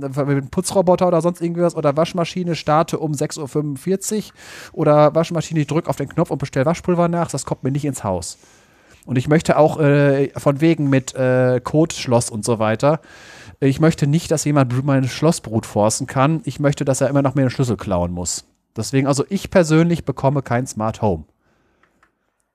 Putzroboter 0.51 1.09
oder 1.09 1.21
sonst 1.21 1.41
irgendwas 1.41 1.75
oder 1.75 1.97
Waschmaschine 1.97 2.55
starte 2.55 2.99
um 2.99 3.13
6.45 3.13 4.17
Uhr 4.17 4.33
oder 4.73 5.15
Waschmaschine, 5.15 5.61
ich 5.61 5.67
drück 5.67 5.89
auf 5.89 5.97
den 5.97 6.09
Knopf 6.09 6.31
und 6.31 6.39
bestell 6.39 6.65
Waschpulver 6.65 7.09
nach, 7.09 7.29
das 7.29 7.45
kommt 7.45 7.65
mir 7.65 7.73
nicht 7.73 7.85
ins 7.85 8.05
Haus. 8.05 8.39
Und 9.07 9.19
ich 9.19 9.27
möchte 9.27 9.59
auch 9.59 9.81
äh, 9.81 10.31
von 10.37 10.61
wegen 10.61 10.89
mit 10.89 11.17
äh, 11.17 11.61
Codeschloss 11.61 12.31
und 12.31 12.45
so 12.45 12.61
weiter, 12.61 13.01
ich 13.59 13.81
möchte 13.81 14.07
nicht, 14.07 14.31
dass 14.31 14.45
jemand 14.45 14.85
mein 14.85 15.09
Schlossbrut 15.09 15.67
forcen 15.67 16.09
kann. 16.09 16.41
Ich 16.45 16.59
möchte, 16.59 16.85
dass 16.85 17.01
er 17.01 17.09
immer 17.09 17.23
noch 17.23 17.37
mehr 17.37 17.45
den 17.45 17.51
Schlüssel 17.51 17.77
klauen 17.77 18.11
muss. 18.11 18.45
Deswegen, 18.77 19.07
also 19.07 19.25
ich 19.29 19.51
persönlich 19.51 20.05
bekomme 20.05 20.43
kein 20.43 20.67
Smart 20.67 21.03
Home. 21.03 21.25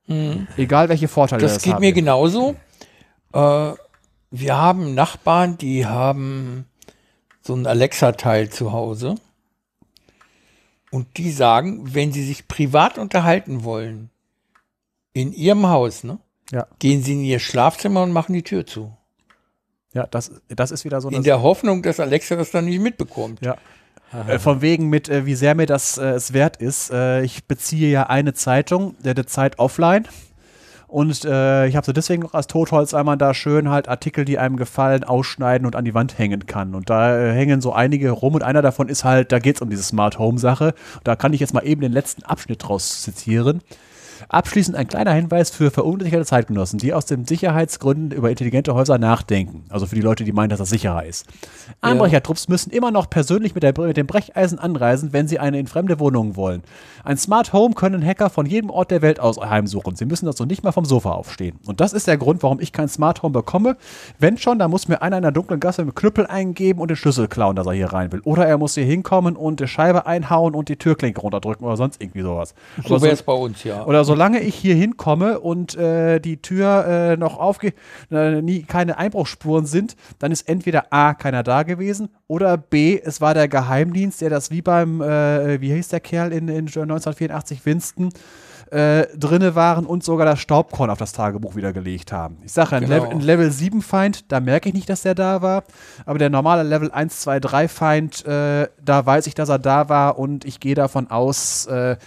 Mhm. 0.07 0.48
Egal 0.57 0.89
welche 0.89 1.07
Vorteile 1.07 1.41
das, 1.41 1.56
das 1.56 1.64
geht 1.64 1.80
mir 1.80 1.91
genauso. 1.91 2.56
Äh, 3.34 3.73
wir 4.31 4.57
haben 4.57 4.94
Nachbarn, 4.94 5.57
die 5.57 5.85
haben 5.85 6.65
so 7.41 7.53
ein 7.56 7.68
Alexa-Teil 7.68 8.49
zu 8.49 8.72
Hause. 8.72 9.15
Und 10.91 11.18
die 11.18 11.31
sagen, 11.31 11.94
wenn 11.94 12.14
sie 12.14 12.23
sich 12.23 12.48
privat 12.48 12.98
unterhalten 12.98 13.64
wollen, 13.64 14.10
in 15.14 15.34
ihrem 15.34 15.68
Haus, 15.68 16.03
ne? 16.03 16.19
Ja. 16.52 16.68
Gehen 16.80 17.03
sie 17.03 17.14
in 17.14 17.23
ihr 17.23 17.39
Schlafzimmer 17.39 18.03
und 18.03 18.11
machen 18.11 18.34
die 18.34 18.44
Tür 18.44 18.65
zu. 18.65 18.95
Ja, 19.94 20.07
das, 20.07 20.31
das 20.48 20.72
ist 20.72 20.85
wieder 20.85 21.02
so. 21.02 21.10
In 21.10 21.23
der 21.23 21.41
Hoffnung, 21.41 21.81
dass 21.81 21.99
Alexa 21.99 22.35
das 22.35 22.52
dann 22.52 22.65
nicht 22.65 22.80
mitbekommt. 22.80 23.41
Ja. 23.41 23.57
Äh, 24.27 24.39
von 24.39 24.61
wegen 24.61 24.88
mit, 24.88 25.09
äh, 25.09 25.25
wie 25.25 25.35
sehr 25.35 25.55
mir 25.55 25.65
das 25.65 25.97
äh, 25.97 26.05
es 26.11 26.34
wert 26.34 26.57
ist. 26.57 26.91
Äh, 26.91 27.23
ich 27.23 27.45
beziehe 27.45 27.89
ja 27.89 28.03
eine 28.03 28.34
Zeitung, 28.34 28.95
der, 29.03 29.13
der 29.13 29.27
Zeit 29.27 29.59
offline. 29.59 30.07
Und 30.88 31.25
äh, 31.25 31.67
ich 31.67 31.75
habe 31.75 31.85
so 31.85 31.91
deswegen 31.91 32.25
auch 32.25 32.34
als 32.34 32.47
Totholz 32.47 32.93
einmal 32.93 33.17
da 33.17 33.34
schön 33.34 33.69
halt 33.69 33.89
Artikel, 33.89 34.23
die 34.23 34.39
einem 34.39 34.55
gefallen, 34.55 35.03
ausschneiden 35.03 35.65
und 35.65 35.75
an 35.75 35.84
die 35.84 35.93
Wand 35.93 36.17
hängen 36.17 36.45
kann. 36.45 36.75
Und 36.75 36.89
da 36.89 37.17
äh, 37.17 37.34
hängen 37.34 37.59
so 37.59 37.73
einige 37.73 38.11
rum 38.11 38.35
und 38.35 38.43
einer 38.43 38.61
davon 38.61 38.88
ist 38.88 39.03
halt, 39.03 39.34
da 39.34 39.39
geht 39.39 39.57
es 39.57 39.61
um 39.61 39.69
diese 39.69 39.84
Smart 39.84 40.17
Home 40.17 40.39
Sache. 40.39 40.73
Da 41.03 41.17
kann 41.17 41.34
ich 41.34 41.41
jetzt 41.41 41.53
mal 41.53 41.65
eben 41.65 41.81
den 41.81 41.91
letzten 41.91 42.23
Abschnitt 42.23 42.63
draus 42.63 43.01
zitieren. 43.01 43.61
Abschließend 44.30 44.76
ein 44.76 44.88
kleiner 44.88 45.14
Hinweis 45.14 45.49
für 45.52 45.72
verunsicherte 45.72 46.26
Zeitgenossen, 46.26 46.80
die 46.80 46.94
aus 46.94 47.06
den 47.06 47.26
Sicherheitsgründen 47.26 48.12
über 48.12 48.30
intelligente 48.30 48.74
Häuser 48.74 48.98
nachdenken. 48.98 49.64
Also 49.70 49.86
für 49.86 49.95
die 49.95 50.02
Leute, 50.02 50.26
die 50.26 50.34
meinen, 50.34 50.49
dass 50.49 50.60
das 50.60 50.70
sicherer 50.70 51.06
ist. 51.06 51.26
Einbrechertrupps 51.82 52.49
müssen 52.49 52.72
immer 52.72 52.91
noch 52.91 53.10
persönlich 53.10 53.56
mit, 53.56 53.64
der, 53.64 53.74
mit 53.80 53.95
dem 53.95 54.08
Brecheisen 54.08 54.60
anreisen, 54.60 55.14
wenn 55.14 55.28
sie 55.28 55.40
eine 55.40 55.60
in 55.60 55.68
fremde 55.68 55.99
Wohnungen 55.99 56.36
wollen. 56.36 56.64
Ein 57.04 57.18
Smart 57.18 57.54
Home 57.54 57.74
können 57.74 58.06
Hacker 58.06 58.30
von 58.30 58.45
jedem 58.45 58.70
Ort 58.70 58.91
der 58.91 59.02
Welt 59.02 59.22
aus 59.22 59.38
heimsuchen. 59.38 59.95
Sie 59.95 60.06
müssen 60.06 60.28
also 60.28 60.44
nicht 60.44 60.64
mal 60.64 60.74
vom 60.74 60.84
Sofa 60.84 61.12
aufstehen. 61.12 61.60
Und 61.66 61.80
das 61.80 61.94
ist 61.94 62.08
der 62.08 62.18
Grund, 62.18 62.44
warum 62.44 62.60
ich 62.60 62.74
kein 62.74 62.90
Smart 62.90 63.24
Home 63.24 63.32
bekomme. 63.32 63.78
Wenn 64.20 64.38
schon, 64.38 64.60
dann 64.60 64.72
muss 64.72 64.90
mir 64.90 65.02
einer 65.02 65.18
in 65.18 65.24
der 65.24 65.32
dunklen 65.32 65.62
Gasse 65.62 65.86
mit 65.86 65.95
Knüppel 65.95 66.28
eingeben 66.28 66.82
und 66.82 66.90
den 66.90 66.98
Schlüssel 66.98 67.30
klauen, 67.30 67.56
dass 67.56 67.66
er 67.66 67.74
hier 67.74 67.94
rein 67.94 68.12
will. 68.12 68.20
Oder 68.26 68.45
er 68.45 68.58
muss 68.58 68.76
hier 68.76 68.84
hinkommen 68.84 69.38
und 69.38 69.62
die 69.62 69.68
Scheibe 69.68 70.06
einhauen 70.06 70.54
und 70.54 70.68
die 70.68 70.76
Türklinke 70.76 71.22
runterdrücken 71.22 71.66
oder 71.66 71.78
sonst 71.78 72.02
irgendwie 72.02 72.24
sowas. 72.24 72.54
So 72.86 73.02
wäre 73.02 73.14
es 73.14 73.24
bei 73.24 73.34
uns, 73.34 73.64
ja. 73.64 73.86
Oder 73.86 74.04
solange 74.18 74.39
ich 74.39 74.56
hier 74.56 74.73
hinkomme 74.73 75.39
und 75.39 75.76
äh, 75.76 76.19
die 76.19 76.41
Tür 76.41 76.88
äh, 76.88 77.18
noch 77.18 77.38
aufgeht, 77.38 77.76
äh, 78.10 78.41
nie 78.41 78.64
keine 78.64 78.98
Einbruchsspuren 78.98 79.68
sind, 79.68 79.95
dann 80.18 80.31
ist 80.31 80.49
entweder 80.49 80.91
A, 80.91 81.14
keiner 81.14 81.44
da 81.44 81.61
gewesen 81.61 82.10
oder 82.26 82.57
B, 82.57 82.99
es 82.99 83.22
war 83.22 83.35
der 83.35 83.48
Geheimdienst, 83.48 84.19
der 84.22 84.31
das 84.31 84.49
wie 84.49 84.64
beim, 84.64 85.02
äh, 85.02 85.61
wie 85.61 85.72
hieß 85.72 85.89
der 85.89 85.99
Kerl 85.99 86.31
in, 86.31 86.48
in 86.48 86.65
1984, 86.65 87.64
Winston, 87.64 88.10
äh, 88.72 89.06
drinne 89.15 89.53
waren 89.53 89.85
und 89.85 90.03
sogar 90.03 90.26
das 90.26 90.39
Staubkorn 90.39 90.89
auf 90.89 90.98
das 90.98 91.14
Tagebuch 91.14 91.56
wieder 91.56 91.72
gelegt 91.72 92.11
haben. 92.11 92.38
Ich 92.44 92.53
sage, 92.53 92.76
ein, 92.76 92.84
genau. 92.84 92.95
Level, 92.95 93.10
ein 93.10 93.22
Level 93.22 93.52
7 93.52 93.84
Feind, 93.84 94.31
da 94.31 94.39
merke 94.39 94.69
ich 94.69 94.76
nicht, 94.76 94.89
dass 94.89 95.03
der 95.03 95.14
da 95.14 95.44
war, 95.44 95.64
aber 96.07 96.18
der 96.18 96.31
normale 96.31 96.64
Level 96.64 96.91
1, 96.91 97.19
2, 97.22 97.39
3 97.39 97.68
Feind, 97.68 98.26
äh, 98.26 98.68
da 98.84 99.06
weiß 99.06 99.28
ich, 99.28 99.36
dass 99.36 99.49
er 99.49 99.60
da 99.60 99.89
war 99.89 100.18
und 100.18 100.44
ich 100.44 100.60
gehe 100.60 100.76
davon 100.76 101.12
aus, 101.12 101.68
äh, 101.68 101.97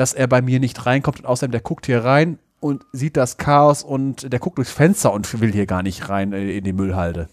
dass 0.00 0.14
er 0.14 0.28
bei 0.28 0.40
mir 0.40 0.60
nicht 0.60 0.86
reinkommt 0.86 1.18
und 1.20 1.26
außerdem 1.26 1.52
der 1.52 1.60
guckt 1.60 1.84
hier 1.84 2.02
rein 2.02 2.38
und 2.58 2.86
sieht 2.90 3.18
das 3.18 3.36
Chaos 3.36 3.82
und 3.82 4.32
der 4.32 4.40
guckt 4.40 4.56
durchs 4.56 4.72
Fenster 4.72 5.12
und 5.12 5.42
will 5.42 5.52
hier 5.52 5.66
gar 5.66 5.82
nicht 5.82 6.08
rein 6.08 6.32
äh, 6.32 6.56
in 6.56 6.64
die 6.64 6.72
Müllhalde. 6.72 7.28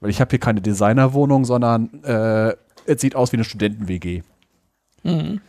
Weil 0.00 0.10
ich 0.10 0.20
habe 0.20 0.28
hier 0.28 0.40
keine 0.40 0.60
Designerwohnung, 0.60 1.46
sondern 1.46 2.04
äh, 2.04 2.54
es 2.84 3.00
sieht 3.00 3.16
aus 3.16 3.32
wie 3.32 3.38
eine 3.38 3.44
Studenten-WG. 3.44 4.24
Mhm. 5.04 5.40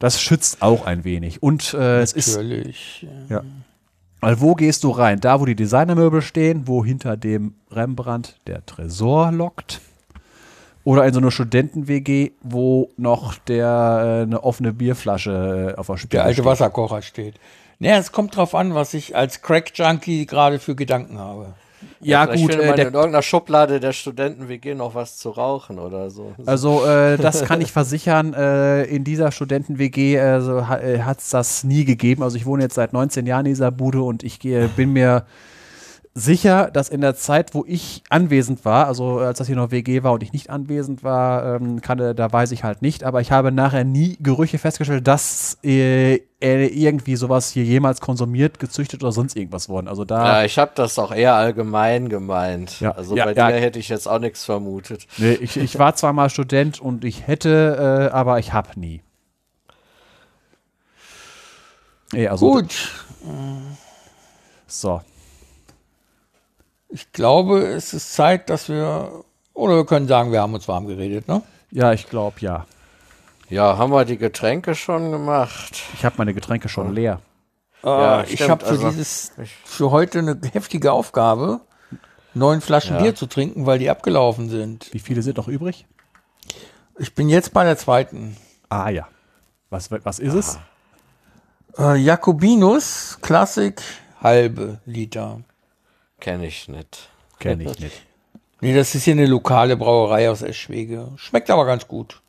Das 0.00 0.20
schützt 0.20 0.60
auch 0.60 0.86
ein 0.86 1.04
wenig. 1.04 1.40
Und 1.40 1.72
äh, 1.72 2.00
es 2.00 2.12
ist. 2.12 2.34
Natürlich. 2.34 3.06
Ja. 3.28 3.44
Weil 4.20 4.40
wo 4.40 4.56
gehst 4.56 4.82
du 4.82 4.90
rein? 4.90 5.20
Da, 5.20 5.38
wo 5.38 5.44
die 5.44 5.54
Designermöbel 5.54 6.20
stehen, 6.20 6.66
wo 6.66 6.84
hinter 6.84 7.16
dem 7.16 7.54
Rembrandt 7.70 8.40
der 8.48 8.66
Tresor 8.66 9.30
lockt. 9.30 9.80
Oder 10.84 11.06
in 11.06 11.14
so 11.14 11.20
einer 11.20 11.30
Studenten-WG, 11.30 12.32
wo 12.42 12.90
noch 12.96 13.36
der, 13.36 14.20
äh, 14.20 14.22
eine 14.22 14.44
offene 14.44 14.72
Bierflasche 14.72 15.74
äh, 15.74 15.78
auf 15.78 15.86
der 15.86 15.96
Spiegel 15.96 16.10
Der 16.10 16.24
alte 16.24 16.34
steht. 16.34 16.44
Wasserkocher 16.44 17.02
steht. 17.02 17.34
Naja, 17.78 17.98
es 17.98 18.12
kommt 18.12 18.36
drauf 18.36 18.54
an, 18.54 18.74
was 18.74 18.94
ich 18.94 19.16
als 19.16 19.42
Crack-Junkie 19.42 20.26
gerade 20.26 20.58
für 20.58 20.74
Gedanken 20.74 21.18
habe. 21.18 21.54
Ja, 22.00 22.26
ja 22.26 22.34
gut. 22.34 22.54
Äh, 22.54 22.70
in 22.70 22.78
irgendeiner 22.78 23.22
Schublade 23.22 23.80
der 23.80 23.92
Studenten-WG 23.92 24.74
noch 24.74 24.94
was 24.94 25.16
zu 25.16 25.30
rauchen 25.30 25.78
oder 25.78 26.10
so. 26.10 26.34
Also, 26.44 26.84
äh, 26.84 27.16
das 27.16 27.44
kann 27.44 27.60
ich 27.60 27.72
versichern. 27.72 28.34
Äh, 28.34 28.84
in 28.84 29.04
dieser 29.04 29.32
Studenten-WG 29.32 30.20
also, 30.20 30.66
hat 30.68 31.18
es 31.18 31.30
das 31.30 31.64
nie 31.64 31.84
gegeben. 31.84 32.22
Also, 32.22 32.36
ich 32.36 32.46
wohne 32.46 32.62
jetzt 32.62 32.74
seit 32.74 32.92
19 32.92 33.26
Jahren 33.26 33.46
in 33.46 33.52
dieser 33.52 33.70
Bude 33.70 34.02
und 34.02 34.22
ich 34.22 34.38
gehe, 34.38 34.68
bin 34.68 34.92
mir 34.92 35.24
sicher, 36.16 36.70
dass 36.70 36.88
in 36.88 37.00
der 37.00 37.16
Zeit, 37.16 37.54
wo 37.54 37.64
ich 37.66 38.04
anwesend 38.08 38.64
war, 38.64 38.86
also 38.86 39.18
als 39.18 39.38
das 39.38 39.48
hier 39.48 39.56
noch 39.56 39.72
WG 39.72 40.04
war 40.04 40.12
und 40.12 40.22
ich 40.22 40.32
nicht 40.32 40.48
anwesend 40.48 41.02
war, 41.02 41.56
ähm, 41.56 41.80
kann, 41.80 41.98
da 41.98 42.32
weiß 42.32 42.52
ich 42.52 42.62
halt 42.62 42.82
nicht, 42.82 43.02
aber 43.02 43.20
ich 43.20 43.32
habe 43.32 43.50
nachher 43.50 43.82
nie 43.82 44.16
Gerüche 44.20 44.58
festgestellt, 44.58 45.08
dass 45.08 45.58
äh, 45.64 46.20
irgendwie 46.40 47.16
sowas 47.16 47.50
hier 47.50 47.64
jemals 47.64 48.00
konsumiert, 48.00 48.60
gezüchtet 48.60 49.02
oder 49.02 49.10
sonst 49.10 49.34
irgendwas 49.34 49.68
worden. 49.68 49.88
Also 49.88 50.04
da. 50.04 50.24
Ja, 50.24 50.44
ich 50.44 50.56
habe 50.56 50.70
das 50.74 50.98
auch 51.00 51.12
eher 51.12 51.34
allgemein 51.34 52.08
gemeint. 52.08 52.80
Ja, 52.80 52.92
also 52.92 53.16
ja, 53.16 53.24
bei 53.24 53.32
ja. 53.32 53.50
dir 53.50 53.58
hätte 53.58 53.80
ich 53.80 53.88
jetzt 53.88 54.06
auch 54.06 54.20
nichts 54.20 54.44
vermutet. 54.44 55.06
Nee, 55.16 55.32
ich, 55.32 55.56
ich 55.56 55.78
war 55.78 55.96
zwar 55.96 56.12
mal 56.12 56.30
Student 56.30 56.80
und 56.80 57.04
ich 57.04 57.26
hätte, 57.26 58.10
äh, 58.12 58.14
aber 58.14 58.38
ich 58.38 58.52
habe 58.52 58.78
nie. 58.78 59.02
Nee, 62.12 62.28
also 62.28 62.52
Gut. 62.52 62.92
So. 64.68 65.00
Ich 66.94 67.10
glaube, 67.10 67.66
es 67.66 67.92
ist 67.92 68.14
Zeit, 68.14 68.48
dass 68.48 68.68
wir, 68.68 69.24
oder 69.52 69.74
wir 69.74 69.84
können 69.84 70.06
sagen, 70.06 70.30
wir 70.30 70.40
haben 70.40 70.54
uns 70.54 70.68
warm 70.68 70.86
geredet, 70.86 71.26
ne? 71.26 71.42
Ja, 71.72 71.92
ich 71.92 72.08
glaube, 72.08 72.36
ja. 72.38 72.66
Ja, 73.48 73.76
haben 73.78 73.90
wir 73.90 74.04
die 74.04 74.16
Getränke 74.16 74.76
schon 74.76 75.10
gemacht? 75.10 75.82
Ich 75.94 76.04
habe 76.04 76.14
meine 76.18 76.34
Getränke 76.34 76.68
schon 76.68 76.94
leer. 76.94 77.20
Äh, 77.82 77.88
ja, 77.88 78.22
ich 78.22 78.48
habe 78.48 78.64
für 78.64 78.70
also, 78.70 78.90
dieses, 78.90 79.32
für 79.64 79.90
heute 79.90 80.20
eine 80.20 80.40
heftige 80.52 80.92
Aufgabe, 80.92 81.62
neun 82.32 82.60
Flaschen 82.60 82.94
ja. 82.94 83.02
Bier 83.02 83.16
zu 83.16 83.26
trinken, 83.26 83.66
weil 83.66 83.80
die 83.80 83.90
abgelaufen 83.90 84.48
sind. 84.48 84.94
Wie 84.94 85.00
viele 85.00 85.22
sind 85.22 85.36
noch 85.36 85.48
übrig? 85.48 85.86
Ich 87.00 87.12
bin 87.16 87.28
jetzt 87.28 87.52
bei 87.52 87.64
der 87.64 87.76
zweiten. 87.76 88.36
Ah 88.68 88.90
ja. 88.90 89.08
Was, 89.68 89.90
was 89.90 90.20
ist 90.20 90.34
es? 90.34 90.58
Äh, 91.76 91.96
Jakobinus 91.96 93.18
Klassik 93.20 93.82
halbe 94.22 94.78
Liter. 94.86 95.40
Kenne 96.20 96.46
ich 96.46 96.68
nicht. 96.68 97.08
Kenne 97.38 97.64
ich 97.64 97.78
nicht. 97.78 98.02
Nee, 98.60 98.74
das 98.74 98.94
ist 98.94 99.04
hier 99.04 99.12
eine 99.12 99.26
lokale 99.26 99.76
Brauerei 99.76 100.30
aus 100.30 100.42
Eschwege. 100.42 101.08
Schmeckt 101.16 101.50
aber 101.50 101.66
ganz 101.66 101.86
gut. 101.86 102.22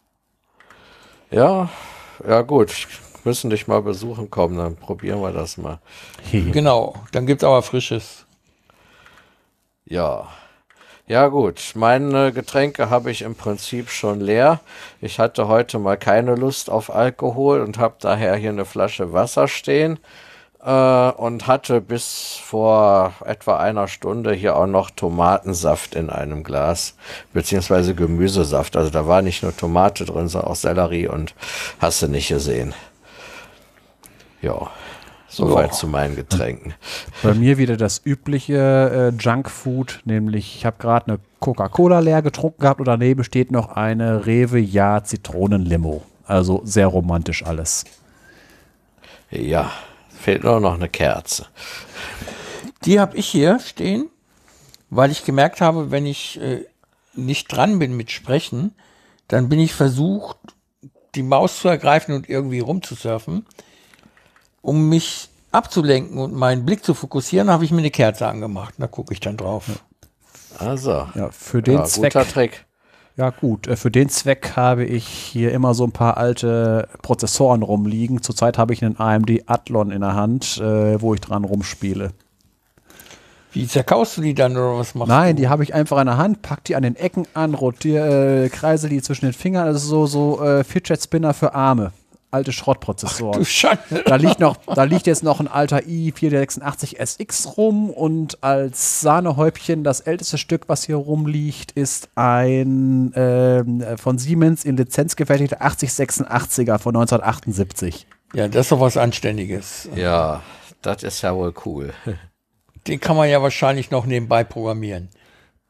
Ja, 1.31 1.69
ja 2.27 2.41
gut. 2.41 2.87
Müssen 3.23 3.49
dich 3.49 3.67
mal 3.67 3.81
besuchen 3.81 4.29
kommen, 4.29 4.57
dann 4.57 4.75
probieren 4.75 5.21
wir 5.21 5.31
das 5.31 5.57
mal. 5.57 5.79
Genau, 6.31 6.95
dann 7.11 7.25
gibt's 7.25 7.43
aber 7.43 7.61
Frisches. 7.61 8.25
Ja. 9.85 10.27
Ja 11.07 11.27
gut, 11.27 11.73
meine 11.75 12.33
Getränke 12.33 12.89
habe 12.89 13.11
ich 13.11 13.21
im 13.21 13.35
Prinzip 13.35 13.89
schon 13.89 14.19
leer. 14.19 14.59
Ich 15.01 15.19
hatte 15.19 15.47
heute 15.47 15.77
mal 15.79 15.97
keine 15.97 16.35
Lust 16.35 16.69
auf 16.69 16.93
Alkohol 16.93 17.61
und 17.61 17.77
habe 17.77 17.95
daher 17.99 18.35
hier 18.35 18.49
eine 18.49 18.65
Flasche 18.65 19.13
Wasser 19.13 19.47
stehen 19.47 19.99
äh, 20.65 21.11
und 21.11 21.47
hatte 21.47 21.79
bis 21.79 22.39
vor 22.43 23.13
etwa 23.23 23.57
einer 23.57 23.87
Stunde 23.87 24.33
hier 24.33 24.55
auch 24.55 24.65
noch 24.65 24.89
Tomatensaft 24.89 25.95
in 25.95 26.09
einem 26.09 26.43
Glas, 26.43 26.95
beziehungsweise 27.33 27.93
Gemüsesaft. 27.93 28.75
Also 28.75 28.89
da 28.89 29.07
war 29.07 29.21
nicht 29.21 29.43
nur 29.43 29.55
Tomate 29.55 30.05
drin, 30.05 30.27
sondern 30.27 30.51
auch 30.51 30.55
Sellerie 30.55 31.07
und 31.07 31.35
hast 31.79 32.01
du 32.01 32.07
nicht 32.07 32.29
gesehen. 32.29 32.73
Ja, 34.41 34.71
soweit 35.27 35.73
zu 35.73 35.87
meinen 35.87 36.15
Getränken. 36.15 36.73
Bei 37.21 37.33
mir 37.33 37.57
wieder 37.57 37.77
das 37.77 38.01
übliche 38.03 39.13
äh, 39.13 39.21
Junkfood, 39.21 40.01
nämlich 40.05 40.55
ich 40.55 40.65
habe 40.65 40.77
gerade 40.79 41.07
eine 41.07 41.19
Coca-Cola 41.39 41.99
leer 41.99 42.21
getrunken 42.21 42.61
gehabt 42.61 42.79
und 42.79 42.87
daneben 42.87 43.23
steht 43.23 43.51
noch 43.51 43.69
eine 43.75 44.25
Rewe 44.25 44.59
Ja 44.59 45.03
Zitronenlimo. 45.03 46.03
Also 46.25 46.61
sehr 46.63 46.87
romantisch 46.87 47.45
alles. 47.45 47.85
Ja, 49.29 49.71
fehlt 50.25 50.43
nur 50.43 50.59
noch 50.59 50.73
eine 50.73 50.89
Kerze. 50.89 51.45
Die 52.83 52.99
habe 52.99 53.15
ich 53.15 53.27
hier 53.27 53.59
stehen, 53.59 54.09
weil 54.89 55.11
ich 55.11 55.23
gemerkt 55.23 55.61
habe, 55.61 55.91
wenn 55.91 56.07
ich 56.07 56.41
äh, 56.41 56.65
nicht 57.13 57.47
dran 57.51 57.77
bin 57.77 57.95
mit 57.95 58.09
Sprechen, 58.09 58.73
dann 59.27 59.49
bin 59.49 59.59
ich 59.59 59.75
versucht, 59.75 60.37
die 61.13 61.21
Maus 61.21 61.59
zu 61.59 61.67
ergreifen 61.67 62.15
und 62.15 62.27
irgendwie 62.27 62.59
rumzusurfen. 62.59 63.45
Um 64.63 64.89
mich 64.89 65.29
abzulenken 65.51 66.17
und 66.17 66.33
meinen 66.33 66.65
Blick 66.65 66.83
zu 66.83 66.95
fokussieren, 66.95 67.51
habe 67.51 67.63
ich 67.63 67.69
mir 67.69 67.77
eine 67.77 67.91
Kerze 67.91 68.25
angemacht. 68.25 68.73
Da 68.79 68.87
gucke 68.87 69.13
ich 69.13 69.19
dann 69.19 69.37
drauf. 69.37 69.65
Also, 70.57 71.07
Ja, 71.13 71.29
für 71.29 71.61
den 71.61 71.75
ja, 71.75 71.83
Zweck. 71.83 72.13
guter 72.13 72.27
Trick. 72.27 72.65
Ja 73.17 73.29
gut, 73.29 73.67
äh, 73.67 73.75
für 73.75 73.91
den 73.91 74.09
Zweck 74.09 74.53
habe 74.55 74.83
ich 74.83 75.07
hier 75.07 75.53
immer 75.53 75.73
so 75.73 75.85
ein 75.85 75.91
paar 75.91 76.17
alte 76.17 76.89
Prozessoren 77.01 77.63
rumliegen. 77.63 78.21
Zurzeit 78.21 78.57
habe 78.57 78.73
ich 78.73 78.83
einen 78.83 78.99
AMD 78.99 79.43
Athlon 79.45 79.91
in 79.91 80.01
der 80.01 80.15
Hand, 80.15 80.57
äh, 80.57 81.01
wo 81.01 81.13
ich 81.13 81.21
dran 81.21 81.45
rumspiele. 81.45 82.11
Wie 83.53 83.65
zerkaust 83.67 84.17
du 84.17 84.21
die 84.21 84.33
dann 84.33 84.51
oder 84.51 84.77
was 84.77 84.95
machst 84.95 85.07
Nein, 85.07 85.37
du? 85.37 85.43
die 85.43 85.47
habe 85.47 85.63
ich 85.63 85.73
einfach 85.73 85.97
in 85.99 86.07
der 86.07 86.17
Hand, 86.17 86.41
pack 86.41 86.65
die 86.65 86.75
an 86.75 86.83
den 86.83 86.97
Ecken 86.97 87.25
an, 87.33 87.53
rotiere, 87.53 88.45
äh, 88.45 88.49
kreise 88.49 88.89
die 88.89 89.01
zwischen 89.01 89.25
den 89.25 89.33
Fingern. 89.33 89.67
Das 89.67 89.83
ist 89.83 89.87
so, 89.87 90.07
so 90.07 90.41
äh, 90.43 90.65
Fidget 90.65 91.01
Spinner 91.01 91.33
für 91.33 91.55
Arme. 91.55 91.93
Alte 92.31 92.51
Schrottprozessoren. 92.51 93.39
Du 93.39 93.45
Schande. 93.45 94.03
Da 94.05 94.15
liegt 94.17 94.39
noch, 94.39 94.57
da 94.65 94.83
liegt 94.83 95.07
jetzt 95.07 95.23
noch 95.23 95.39
ein 95.39 95.47
alter 95.47 95.79
i486 95.79 96.97
SX 96.97 97.57
rum 97.57 97.89
und 97.89 98.43
als 98.43 99.01
Sahnehäubchen 99.01 99.83
das 99.83 100.01
älteste 100.01 100.37
Stück, 100.37 100.67
was 100.67 100.83
hier 100.83 100.97
rumliegt, 100.97 101.71
ist 101.71 102.09
ein 102.15 103.13
ähm, 103.15 103.83
von 103.97 104.17
Siemens 104.17 104.65
in 104.65 104.75
Lizenz 104.75 105.15
gefertigter 105.15 105.61
8086er 105.61 106.77
von 106.77 106.95
1978. 106.95 108.07
Ja, 108.33 108.47
das 108.49 108.65
ist 108.65 108.71
doch 108.71 108.81
was 108.81 108.97
Anständiges. 108.97 109.87
Ja, 109.95 110.41
das 110.81 111.03
ist 111.03 111.21
ja 111.21 111.33
wohl 111.35 111.53
cool. 111.65 111.93
Den 112.87 112.99
kann 112.99 113.15
man 113.15 113.29
ja 113.29 113.41
wahrscheinlich 113.41 113.91
noch 113.91 114.05
nebenbei 114.05 114.43
programmieren. 114.43 115.09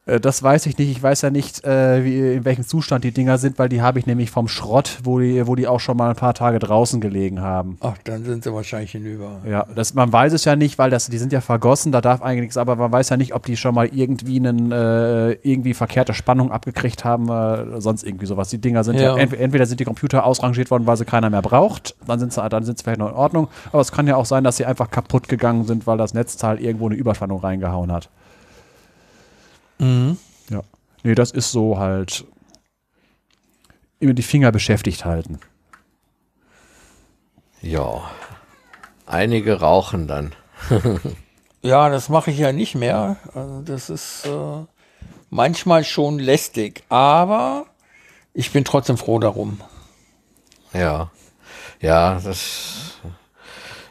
Äh, 0.06 0.20
das 0.20 0.42
weiß 0.42 0.66
ich 0.66 0.78
nicht. 0.78 0.90
Ich 0.90 1.02
weiß 1.02 1.22
ja 1.22 1.30
nicht, 1.30 1.64
äh, 1.64 2.04
wie, 2.04 2.34
in 2.36 2.44
welchem 2.44 2.66
Zustand 2.66 3.04
die 3.04 3.12
Dinger 3.12 3.38
sind, 3.38 3.58
weil 3.58 3.68
die 3.68 3.82
habe 3.82 3.98
ich 3.98 4.06
nämlich 4.06 4.30
vom 4.30 4.48
Schrott, 4.48 4.98
wo 5.02 5.18
die, 5.20 5.46
wo 5.46 5.54
die 5.54 5.66
auch 5.66 5.80
schon 5.80 5.96
mal 5.96 6.10
ein 6.10 6.16
paar 6.16 6.34
Tage 6.34 6.58
draußen 6.58 7.00
gelegen 7.00 7.40
haben. 7.42 7.76
Ach, 7.80 7.96
dann 8.04 8.24
sind 8.24 8.44
sie 8.44 8.52
wahrscheinlich 8.54 8.92
hinüber. 8.92 9.40
Ja, 9.48 9.66
das, 9.74 9.94
man 9.94 10.12
weiß 10.12 10.32
es 10.32 10.44
ja 10.44 10.56
nicht, 10.56 10.78
weil 10.78 10.90
das, 10.90 11.08
die 11.08 11.18
sind 11.18 11.32
ja 11.32 11.40
vergossen, 11.40 11.92
da 11.92 12.00
darf 12.00 12.22
eigentlich 12.22 12.42
nichts, 12.42 12.56
aber 12.56 12.76
man 12.76 12.90
weiß 12.92 13.08
ja 13.10 13.16
nicht, 13.16 13.34
ob 13.34 13.44
die 13.44 13.56
schon 13.56 13.74
mal 13.74 13.86
irgendwie 13.86 14.38
einen, 14.38 14.70
äh, 14.72 15.32
irgendwie 15.42 15.74
verkehrte 15.74 16.14
Spannung 16.14 16.52
abgekriegt 16.52 17.04
haben, 17.04 17.28
äh, 17.28 17.80
sonst 17.80 18.04
irgendwie 18.04 18.26
sowas. 18.26 18.48
Die 18.48 18.58
Dinger 18.58 18.84
sind 18.84 18.96
ja, 19.00 19.16
Ja. 19.16 19.16
ent 19.16 19.32
entweder 19.34 19.66
sind 19.66 19.80
die 19.80 19.84
Computer 19.84 20.24
ausrangiert 20.24 20.70
worden, 20.70 20.86
weil 20.86 20.96
sie 20.96 21.04
keiner 21.04 21.30
mehr 21.30 21.42
braucht, 21.42 21.96
dann 22.06 22.18
sind 22.20 22.32
sie, 22.32 22.48
dann 22.48 22.64
sind 22.64 22.78
sie 22.78 22.84
vielleicht 22.84 23.00
noch 23.00 23.08
in 23.10 23.14
Ordnung, 23.16 23.48
aber 23.72 23.80
es 23.80 23.90
kann 23.92 24.06
ja 24.06 24.16
auch 24.16 24.26
sein, 24.26 24.44
dass 24.44 24.56
sie 24.56 24.64
einfach 24.66 24.90
kaputt 24.90 25.28
gegangen 25.28 25.64
sind, 25.64 25.86
weil 25.86 25.98
das 25.98 26.14
Netzteil 26.14 26.60
irgendwo 26.60 26.86
eine 26.86 26.94
Überspannung 26.96 27.40
reingehauen 27.40 27.90
hat. 27.92 28.08
Ja. 29.78 30.62
Nee, 31.02 31.14
das 31.14 31.30
ist 31.30 31.52
so 31.52 31.78
halt 31.78 32.24
immer 34.00 34.14
die 34.14 34.22
Finger 34.22 34.52
beschäftigt 34.52 35.04
halten. 35.04 35.38
Ja. 37.62 38.10
Einige 39.06 39.60
rauchen 39.60 40.06
dann. 40.06 40.34
Ja, 41.62 41.88
das 41.88 42.08
mache 42.08 42.30
ich 42.30 42.38
ja 42.38 42.52
nicht 42.52 42.76
mehr. 42.76 43.16
Also 43.34 43.60
das 43.62 43.90
ist 43.90 44.24
äh, 44.26 44.64
manchmal 45.30 45.82
schon 45.82 46.20
lästig, 46.20 46.84
aber 46.88 47.66
ich 48.34 48.52
bin 48.52 48.64
trotzdem 48.64 48.96
froh 48.96 49.18
darum. 49.18 49.60
Ja. 50.72 51.10
Ja, 51.80 52.20
das 52.22 52.85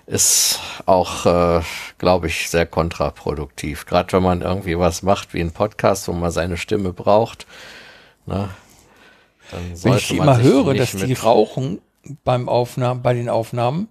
ist 0.08 0.60
auch, 0.86 1.26
äh, 1.26 1.62
glaube 1.98 2.28
ich, 2.28 2.50
sehr 2.50 2.66
kontraproduktiv. 2.66 3.86
Gerade 3.86 4.14
wenn 4.14 4.24
man 4.24 4.42
irgendwie 4.42 4.78
was 4.78 5.02
macht 5.02 5.34
wie 5.34 5.42
ein 5.42 5.52
Podcast, 5.52 6.08
wo 6.08 6.14
man 6.14 6.32
seine 6.32 6.58
Stimme 6.58 6.94
braucht. 6.94 7.48
Ne? 8.26 8.50
Dann 9.52 9.84
Wenn 9.84 9.94
ich 9.94 10.12
immer 10.12 10.42
höre, 10.42 10.74
dass 10.74 10.92
die 10.92 11.14
rauchen 11.14 11.80
beim 12.24 12.50
Aufnahmen, 12.50 13.02
bei 13.02 13.14
den 13.14 13.30
Aufnahmen 13.30 13.88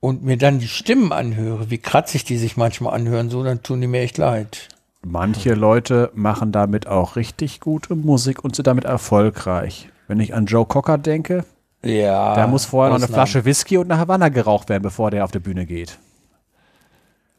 und 0.00 0.22
mir 0.22 0.36
dann 0.36 0.58
die 0.58 0.68
Stimmen 0.68 1.12
anhöre, 1.12 1.70
wie 1.70 1.78
kratzig 1.78 2.24
die 2.24 2.36
sich 2.36 2.56
manchmal 2.56 2.94
anhören, 2.94 3.30
so, 3.30 3.42
dann 3.42 3.62
tun 3.62 3.80
die 3.80 3.86
mir 3.86 4.00
echt 4.00 4.18
leid. 4.18 4.68
Manche 5.02 5.54
Leute 5.54 6.10
machen 6.14 6.50
damit 6.52 6.86
auch 6.86 7.16
richtig 7.16 7.60
gute 7.60 7.94
Musik 7.94 8.42
und 8.42 8.56
sind 8.56 8.66
damit 8.66 8.84
erfolgreich. 8.84 9.88
Wenn 10.08 10.20
ich 10.20 10.34
an 10.34 10.46
Joe 10.46 10.66
Cocker 10.66 10.98
denke, 10.98 11.44
Ja. 11.84 12.34
da 12.34 12.46
muss 12.46 12.64
vorher 12.64 12.90
noch 12.90 12.96
eine 12.96 13.04
Ausnahmen. 13.04 13.26
Flasche 13.26 13.44
Whisky 13.44 13.76
und 13.78 13.90
eine 13.90 14.00
Havanna 14.00 14.28
geraucht 14.30 14.68
werden, 14.68 14.82
bevor 14.82 15.10
der 15.10 15.24
auf 15.24 15.30
die 15.32 15.38
Bühne 15.38 15.66
geht. 15.66 15.98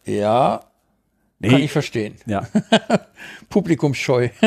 Ja, 0.06 0.61
Nee. 1.40 1.49
kann 1.49 1.61
ich 1.61 1.72
verstehen. 1.72 2.15
Ja. 2.25 2.43
Publikumsscheu. 3.49 4.30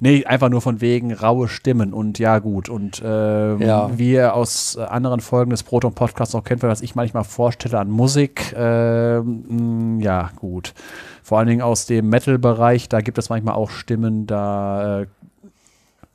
Nee, 0.00 0.24
einfach 0.26 0.48
nur 0.48 0.60
von 0.60 0.80
wegen 0.80 1.12
raue 1.12 1.48
Stimmen 1.48 1.92
und 1.92 2.20
ja 2.20 2.38
gut. 2.38 2.68
Und 2.68 3.02
ähm, 3.04 3.60
Ja. 3.60 3.90
wie 3.98 4.12
ihr 4.12 4.32
aus 4.34 4.76
äh, 4.76 4.82
anderen 4.84 5.18
Folgen 5.18 5.50
des 5.50 5.64
Proton 5.64 5.92
Podcasts 5.92 6.36
auch 6.36 6.44
kennt, 6.44 6.62
was 6.62 6.82
ich 6.82 6.94
manchmal 6.94 7.24
vorstelle 7.24 7.80
an 7.80 7.90
Musik, 7.90 8.54
ähm, 8.56 9.96
mh, 9.98 10.04
ja 10.04 10.30
gut. 10.36 10.72
Vor 11.24 11.38
allen 11.38 11.48
Dingen 11.48 11.62
aus 11.62 11.86
dem 11.86 12.08
Metal-Bereich, 12.10 12.88
da 12.88 13.00
gibt 13.00 13.18
es 13.18 13.28
manchmal 13.28 13.54
auch 13.56 13.70
Stimmen, 13.70 14.28
da 14.28 15.00
äh, 15.00 15.06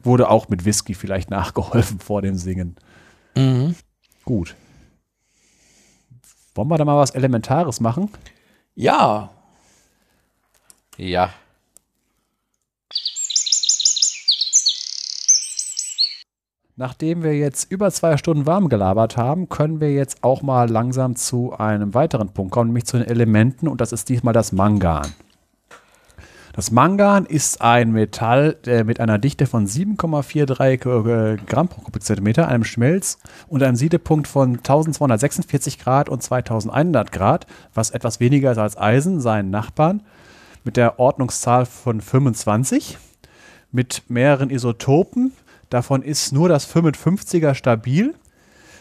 wurde 0.04 0.30
auch 0.30 0.50
mit 0.50 0.66
Whisky 0.66 0.94
vielleicht 0.94 1.30
nachgeholfen 1.30 2.00
vor 2.00 2.22
dem 2.22 2.36
Singen. 2.36 2.76
Mhm. 3.36 3.76
Gut. 4.26 4.56
Wollen 6.56 6.68
wir 6.68 6.78
da 6.78 6.86
mal 6.86 6.98
was 6.98 7.12
Elementares 7.12 7.80
machen? 7.80 8.10
Ja, 8.76 9.32
Ja. 10.98 11.32
Nachdem 16.76 17.22
wir 17.22 17.38
jetzt 17.38 17.72
über 17.72 17.92
zwei 17.92 18.18
Stunden 18.18 18.48
warm 18.48 18.68
gelabert 18.68 19.16
haben, 19.16 19.48
können 19.48 19.80
wir 19.80 19.94
jetzt 19.94 20.24
auch 20.24 20.42
mal 20.42 20.68
langsam 20.68 21.16
zu 21.16 21.54
einem 21.54 21.94
weiteren 21.94 22.30
Punkt 22.34 22.52
kommen, 22.52 22.70
nämlich 22.70 22.86
zu 22.86 22.98
den 22.98 23.08
Elementen 23.08 23.68
und 23.68 23.80
das 23.80 23.92
ist 23.92 24.10
diesmal 24.10 24.34
das 24.34 24.52
Mangan. 24.52 25.14
Das 26.56 26.70
Mangan 26.70 27.26
ist 27.26 27.62
ein 27.62 27.94
Metall 27.94 28.58
äh, 28.68 28.84
mit 28.84 29.00
einer 29.00 29.18
Dichte 29.18 29.48
von 29.48 29.66
7,43 29.66 31.34
äh, 31.34 31.38
Gramm 31.48 31.68
pro 31.68 31.82
Kubikzentimeter, 31.82 32.48
einem 32.48 32.64
Schmelz 32.64 33.18
und 33.48 33.64
einem 33.64 33.76
Siedepunkt 33.76 34.28
von 34.28 34.58
1246 34.58 35.80
Grad 35.80 36.10
und 36.10 36.22
2100 36.22 37.12
Grad, 37.12 37.48
was 37.74 37.90
etwas 37.90 38.20
weniger 38.20 38.52
ist 38.52 38.60
als 38.60 38.78
Eisen, 38.78 39.20
seinen 39.20 39.50
Nachbarn, 39.50 40.04
mit 40.64 40.78
der 40.78 41.00
Ordnungszahl 41.00 41.66
von 41.66 42.02
25 42.02 43.00
mit 43.72 44.04
mehreren 44.08 44.52
Isotopen. 44.52 45.34
Davon 45.72 46.04
ist 46.04 46.34
nur 46.34 46.50
das 46.50 46.72
55er 46.72 47.56
stabil. 47.56 48.14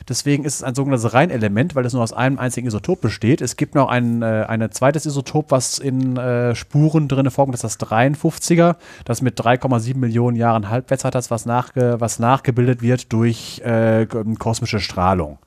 Deswegen 0.09 0.45
ist 0.45 0.57
es 0.57 0.63
ein 0.63 0.75
sogenanntes 0.75 1.13
Reinelement, 1.13 1.75
weil 1.75 1.87
es 1.87 1.93
nur 1.93 2.03
aus 2.03 2.13
einem 2.13 2.39
einzigen 2.39 2.67
Isotop 2.67 3.01
besteht. 3.01 3.41
Es 3.41 3.57
gibt 3.57 3.75
noch 3.75 3.89
ein, 3.89 4.23
äh, 4.23 4.45
ein 4.49 4.71
zweites 4.71 5.07
Isotop, 5.07 5.51
was 5.51 5.79
in 5.79 6.17
äh, 6.17 6.55
Spuren 6.55 7.09
drin 7.09 7.31
vorkommt, 7.31 7.55
das 7.55 7.65
ist 7.65 7.83
das 7.83 7.89
53er, 7.89 8.77
das 9.05 9.23
mit 9.23 9.41
3,7 9.41 9.97
Millionen 9.97 10.37
Jahren 10.37 10.69
Halbwertszeit 10.69 11.15
hat, 11.15 11.31
was, 11.31 11.47
nachge 11.47 11.97
was 11.99 12.19
nachgebildet 12.19 12.83
wird 12.83 13.13
durch 13.13 13.61
äh, 13.65 14.07
kosmische 14.39 14.81
Strahlung. 14.81 15.39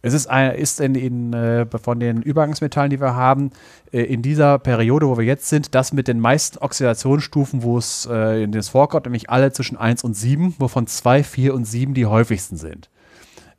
Es 0.00 0.14
ist, 0.14 0.28
ein, 0.28 0.54
ist 0.54 0.80
in, 0.80 0.94
in, 0.94 1.32
äh, 1.32 1.66
von 1.82 1.98
den 1.98 2.22
Übergangsmetallen, 2.22 2.90
die 2.90 3.00
wir 3.00 3.14
haben, 3.14 3.50
äh, 3.92 4.02
in 4.02 4.22
dieser 4.22 4.58
Periode, 4.58 5.08
wo 5.08 5.18
wir 5.18 5.24
jetzt 5.24 5.48
sind, 5.48 5.74
das 5.74 5.92
mit 5.92 6.06
den 6.08 6.20
meisten 6.20 6.58
Oxidationsstufen, 6.58 7.62
wo 7.62 7.78
es 7.78 8.08
äh, 8.10 8.44
in 8.44 8.52
das 8.52 8.68
vorkommt, 8.68 9.06
nämlich 9.06 9.28
alle 9.28 9.52
zwischen 9.52 9.76
1 9.76 10.04
und 10.04 10.14
7, 10.14 10.54
wovon 10.58 10.86
2, 10.86 11.24
4 11.24 11.54
und 11.54 11.64
7 11.64 11.94
die 11.94 12.06
häufigsten 12.06 12.56
sind. 12.56 12.88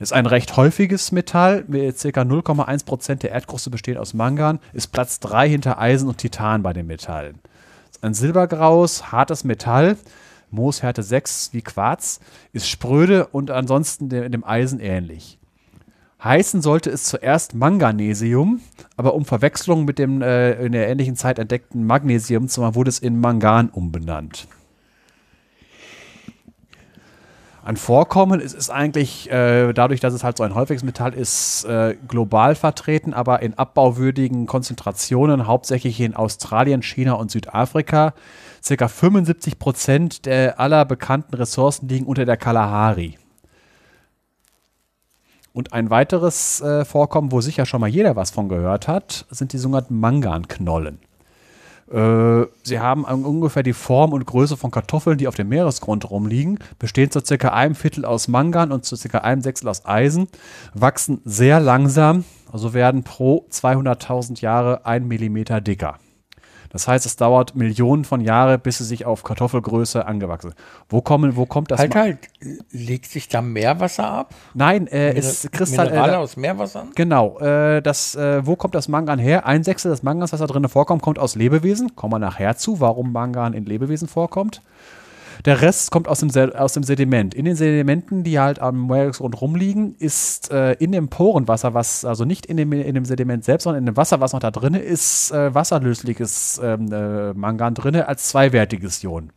Ist 0.01 0.13
ein 0.13 0.25
recht 0.25 0.55
häufiges 0.55 1.11
Metall, 1.11 1.65
mit 1.67 1.97
ca. 1.97 2.21
0,1 2.21 2.85
Prozent 2.85 3.23
der 3.23 3.31
Erdkruste 3.31 3.69
besteht 3.69 3.97
aus 3.97 4.13
Mangan, 4.13 4.59
ist 4.71 4.93
Platz 4.93 5.19
3 5.19 5.49
hinter 5.49 5.77
Eisen 5.77 6.07
und 6.07 6.19
Titan 6.19 6.63
bei 6.63 6.71
den 6.71 6.87
Metallen. 6.87 7.39
Ist 7.91 8.01
ein 8.01 8.13
silbergraues, 8.13 9.11
hartes 9.11 9.43
Metall, 9.43 9.97
Mooshärte 10.51 11.03
6 11.03 11.49
wie 11.51 11.61
Quarz, 11.61 12.21
ist 12.53 12.69
spröde 12.69 13.27
und 13.27 13.51
ansonsten 13.51 14.07
dem, 14.07 14.31
dem 14.31 14.45
Eisen 14.45 14.79
ähnlich. 14.79 15.37
Heißen 16.23 16.61
sollte 16.61 16.89
es 16.89 17.03
zuerst 17.03 17.53
Manganesium, 17.53 18.61
aber 18.95 19.15
um 19.15 19.25
Verwechslung 19.25 19.83
mit 19.83 19.99
dem 19.99 20.21
äh, 20.21 20.53
in 20.65 20.71
der 20.71 20.87
ähnlichen 20.87 21.17
Zeit 21.17 21.39
entdeckten 21.39 21.85
Magnesium 21.85 22.47
zu 22.47 22.61
machen, 22.61 22.75
wurde 22.75 22.89
es 22.89 22.99
in 22.99 23.19
Mangan 23.19 23.67
umbenannt. 23.67 24.47
Ein 27.63 27.75
Vorkommen 27.75 28.39
ist, 28.39 28.53
ist 28.53 28.69
eigentlich, 28.69 29.29
äh, 29.29 29.73
dadurch, 29.73 29.99
dass 29.99 30.13
es 30.13 30.23
halt 30.23 30.37
so 30.37 30.43
ein 30.43 30.55
häufiges 30.55 30.83
Metall 30.83 31.13
ist, 31.13 31.65
äh, 31.65 31.95
global 32.07 32.55
vertreten, 32.55 33.13
aber 33.13 33.41
in 33.41 33.53
abbauwürdigen 33.53 34.45
Konzentrationen, 34.45 35.45
hauptsächlich 35.45 35.99
in 35.99 36.15
Australien, 36.15 36.81
China 36.81 37.13
und 37.13 37.31
Südafrika. 37.31 38.13
Circa 38.63 38.87
75 38.87 39.59
Prozent 39.59 40.25
der 40.25 40.59
aller 40.59 40.85
bekannten 40.85 41.35
Ressourcen 41.35 41.87
liegen 41.89 42.05
unter 42.05 42.25
der 42.25 42.37
Kalahari. 42.37 43.17
Und 45.51 45.73
ein 45.73 45.89
weiteres 45.89 46.61
äh, 46.61 46.85
Vorkommen, 46.85 47.31
wo 47.31 47.41
sicher 47.41 47.65
schon 47.65 47.81
mal 47.81 47.89
jeder 47.89 48.15
was 48.15 48.31
von 48.31 48.47
gehört 48.47 48.87
hat, 48.87 49.25
sind 49.29 49.51
die 49.51 49.57
sogenannten 49.57 49.99
Manganknollen. 49.99 50.99
Äh, 51.91 52.45
sie 52.63 52.79
haben 52.79 53.03
ungefähr 53.03 53.63
die 53.63 53.73
Form 53.73 54.13
und 54.13 54.25
Größe 54.25 54.57
von 54.57 54.71
Kartoffeln, 54.71 55.17
die 55.17 55.27
auf 55.27 55.35
dem 55.35 55.49
Meeresgrund 55.49 56.09
rumliegen, 56.09 56.59
bestehen 56.77 57.09
zu 57.09 57.19
circa 57.23 57.49
einem 57.49 57.75
Viertel 57.75 58.05
aus 58.05 58.27
Mangan 58.27 58.71
und 58.71 58.85
zu 58.85 58.95
circa 58.95 59.19
einem 59.19 59.41
Sechstel 59.41 59.69
aus 59.69 59.85
Eisen, 59.85 60.27
wachsen 60.73 61.21
sehr 61.25 61.59
langsam, 61.59 62.25
also 62.51 62.73
werden 62.73 63.03
pro 63.03 63.45
200.000 63.51 64.41
Jahre 64.41 64.85
ein 64.85 65.07
Millimeter 65.07 65.61
dicker. 65.61 65.97
Das 66.69 66.87
heißt, 66.87 67.05
es 67.05 67.15
dauert 67.15 67.55
Millionen 67.55 68.05
von 68.05 68.21
Jahren, 68.21 68.59
bis 68.59 68.77
sie 68.77 68.83
sich 68.83 69.05
auf 69.05 69.23
Kartoffelgröße 69.23 70.05
angewachsen. 70.05 70.53
Wo 70.87 71.01
kommen, 71.01 71.35
wo 71.35 71.45
kommt 71.45 71.71
das? 71.71 71.79
Halt, 71.79 71.95
halt, 71.95 72.19
legt 72.71 73.07
sich 73.07 73.27
da 73.27 73.41
Meerwasser 73.41 74.09
ab? 74.09 74.35
Nein, 74.53 74.87
äh, 74.87 75.13
es 75.13 75.49
Kristall. 75.51 75.87
Minerale 75.89 76.13
äh, 76.13 76.17
aus 76.17 76.37
Meerwassern? 76.37 76.89
Genau. 76.95 77.39
Äh, 77.39 77.81
das, 77.81 78.15
äh, 78.15 78.45
wo 78.45 78.55
kommt 78.55 78.75
das 78.75 78.87
Mangan 78.87 79.19
her? 79.19 79.45
Ein 79.45 79.63
Sechstel 79.63 79.91
des 79.91 80.03
Mangans, 80.03 80.31
was 80.31 80.39
da 80.39 80.47
drin 80.47 80.67
vorkommt, 80.69 81.01
kommt 81.01 81.19
aus 81.19 81.35
Lebewesen. 81.35 81.95
Kommen 81.95 82.13
wir 82.13 82.19
nachher 82.19 82.55
zu, 82.55 82.79
warum 82.79 83.11
Mangan 83.11 83.53
in 83.53 83.65
Lebewesen 83.65 84.07
vorkommt. 84.07 84.61
Der 85.45 85.61
Rest 85.61 85.91
kommt 85.91 86.07
aus 86.07 86.19
dem, 86.19 86.29
aus 86.53 86.73
dem 86.73 86.83
Sediment. 86.83 87.33
In 87.33 87.45
den 87.45 87.55
Sedimenten, 87.55 88.23
die 88.23 88.39
halt 88.39 88.59
am 88.59 88.87
Meeresgrund 88.87 89.39
rumliegen, 89.39 89.95
ist 89.97 90.51
äh, 90.51 90.73
in 90.73 90.91
dem 90.91 91.07
Porenwasser, 91.07 91.73
was 91.73 92.03
also 92.03 92.25
nicht 92.25 92.45
in 92.45 92.57
dem, 92.57 92.73
in 92.73 92.93
dem 92.93 93.05
Sediment 93.05 93.45
selbst, 93.45 93.63
sondern 93.63 93.83
in 93.83 93.85
dem 93.85 93.97
Wasser, 93.97 94.19
was 94.19 94.33
noch 94.33 94.41
da 94.41 94.51
drin 94.51 94.73
ist, 94.73 95.31
äh, 95.31 95.53
wasserlösliches 95.53 96.59
ähm, 96.61 96.91
äh, 96.91 97.33
Mangan 97.33 97.73
drin 97.73 97.95
als 97.95 98.27
zweiwertiges 98.27 99.01
Ion. 99.03 99.31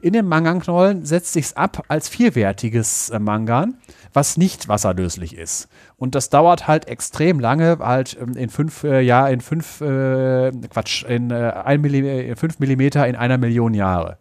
In 0.00 0.12
den 0.12 0.26
Manganknollen 0.26 1.06
setzt 1.06 1.32
sich 1.32 1.56
ab 1.56 1.84
als 1.88 2.08
vierwertiges 2.08 3.10
äh, 3.10 3.18
Mangan, 3.20 3.78
was 4.12 4.36
nicht 4.36 4.68
wasserlöslich 4.68 5.36
ist. 5.36 5.68
Und 5.96 6.14
das 6.14 6.28
dauert 6.28 6.66
halt 6.66 6.88
extrem 6.88 7.38
lange, 7.38 7.78
halt 7.78 8.18
ähm, 8.20 8.36
in 8.36 8.50
fünf, 8.50 8.82
äh, 8.82 9.00
ja, 9.00 9.28
in 9.28 9.40
fünf, 9.40 9.80
äh, 9.80 10.50
Quatsch, 10.70 11.04
in, 11.04 11.30
äh, 11.30 11.52
ein 11.64 11.80
Millim 11.80 12.36
fünf 12.36 12.58
Millimeter 12.58 13.06
in 13.06 13.14
einer 13.14 13.38
Million 13.38 13.74
Jahre. 13.74 14.18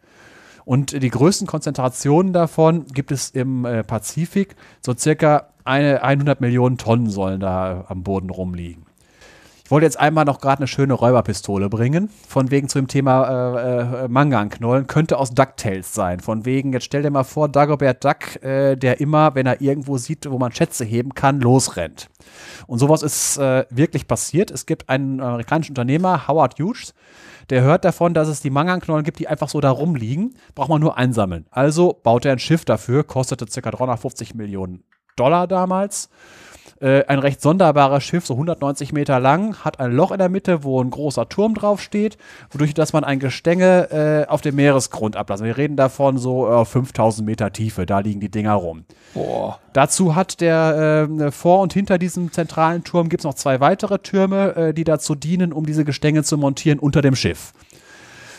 Und 0.65 1.01
die 1.01 1.09
größten 1.09 1.47
Konzentrationen 1.47 2.33
davon 2.33 2.85
gibt 2.87 3.11
es 3.11 3.29
im 3.31 3.65
äh, 3.65 3.83
Pazifik. 3.83 4.55
So 4.81 4.93
circa 4.95 5.47
eine, 5.65 6.03
100 6.03 6.41
Millionen 6.41 6.77
Tonnen 6.77 7.09
sollen 7.09 7.39
da 7.39 7.85
am 7.87 8.03
Boden 8.03 8.29
rumliegen. 8.29 8.85
Ich 9.65 9.71
wollte 9.71 9.85
jetzt 9.85 9.97
einmal 9.99 10.25
noch 10.25 10.41
gerade 10.41 10.59
eine 10.59 10.67
schöne 10.67 10.93
Räuberpistole 10.93 11.69
bringen. 11.69 12.09
Von 12.27 12.51
wegen 12.51 12.67
zu 12.67 12.79
dem 12.79 12.89
Thema 12.89 13.57
äh, 13.57 14.03
äh, 14.03 14.07
Manganknollen. 14.09 14.87
Könnte 14.87 15.17
aus 15.17 15.31
DuckTales 15.31 15.93
sein. 15.93 16.19
Von 16.19 16.45
wegen, 16.45 16.73
jetzt 16.73 16.83
stell 16.83 17.01
dir 17.01 17.11
mal 17.11 17.23
vor, 17.23 17.47
Dagobert 17.47 18.03
Duck, 18.03 18.43
äh, 18.43 18.75
der 18.75 18.99
immer, 18.99 19.35
wenn 19.35 19.45
er 19.45 19.61
irgendwo 19.61 19.97
sieht, 19.97 20.29
wo 20.29 20.37
man 20.37 20.51
Schätze 20.51 20.83
heben 20.83 21.13
kann, 21.15 21.39
losrennt. 21.39 22.09
Und 22.67 22.79
sowas 22.79 23.03
ist 23.03 23.37
äh, 23.37 23.65
wirklich 23.69 24.05
passiert. 24.05 24.51
Es 24.51 24.65
gibt 24.65 24.89
einen 24.89 25.21
amerikanischen 25.21 25.71
Unternehmer, 25.71 26.27
Howard 26.27 26.59
Hughes, 26.59 26.93
der 27.49 27.61
hört 27.61 27.85
davon, 27.85 28.13
dass 28.13 28.27
es 28.27 28.41
die 28.41 28.49
Manganknollen 28.49 29.03
gibt, 29.03 29.19
die 29.19 29.27
einfach 29.27 29.49
so 29.49 29.61
da 29.61 29.69
rumliegen. 29.69 30.35
Braucht 30.55 30.69
man 30.69 30.81
nur 30.81 30.97
einsammeln. 30.97 31.45
Also 31.51 31.99
baut 32.03 32.25
er 32.25 32.33
ein 32.33 32.39
Schiff 32.39 32.65
dafür, 32.65 33.03
kostete 33.03 33.45
ca. 33.45 33.71
350 33.71 34.35
Millionen 34.35 34.83
Dollar 35.15 35.47
damals. 35.47 36.09
Äh, 36.83 37.05
ein 37.07 37.19
recht 37.19 37.41
sonderbares 37.41 38.03
Schiff, 38.03 38.25
so 38.25 38.33
190 38.33 38.91
Meter 38.91 39.21
lang, 39.21 39.55
hat 39.63 39.79
ein 39.79 39.93
Loch 39.93 40.11
in 40.11 40.17
der 40.17 40.27
Mitte, 40.27 40.65
wo 40.65 40.83
ein 40.83 40.89
großer 40.89 41.29
Turm 41.29 41.53
drauf 41.53 41.81
steht, 41.81 42.17
wodurch 42.51 42.73
dass 42.73 42.91
man 42.91 43.05
ein 43.05 43.19
Gestänge 43.19 44.25
äh, 44.25 44.29
auf 44.29 44.41
dem 44.41 44.55
Meeresgrund 44.55 45.15
ablassen. 45.15 45.45
Wir 45.45 45.55
reden 45.55 45.77
davon 45.77 46.17
so 46.17 46.45
äh, 46.51 46.65
5000 46.65 47.25
Meter 47.25 47.53
Tiefe, 47.53 47.85
da 47.85 47.99
liegen 47.99 48.19
die 48.19 48.29
Dinger 48.29 48.55
rum. 48.55 48.83
Boah. 49.13 49.59
Dazu 49.71 50.15
hat 50.15 50.41
der 50.41 51.07
äh, 51.09 51.31
vor 51.31 51.61
und 51.61 51.71
hinter 51.71 51.97
diesem 51.97 52.33
zentralen 52.33 52.83
Turm 52.83 53.07
gibt 53.07 53.21
es 53.21 53.25
noch 53.25 53.35
zwei 53.35 53.61
weitere 53.61 53.99
Türme, 53.99 54.55
äh, 54.55 54.73
die 54.73 54.83
dazu 54.83 55.15
dienen, 55.15 55.53
um 55.53 55.65
diese 55.65 55.85
Gestänge 55.85 56.23
zu 56.23 56.37
montieren 56.37 56.79
unter 56.79 57.01
dem 57.01 57.15
Schiff. 57.15 57.53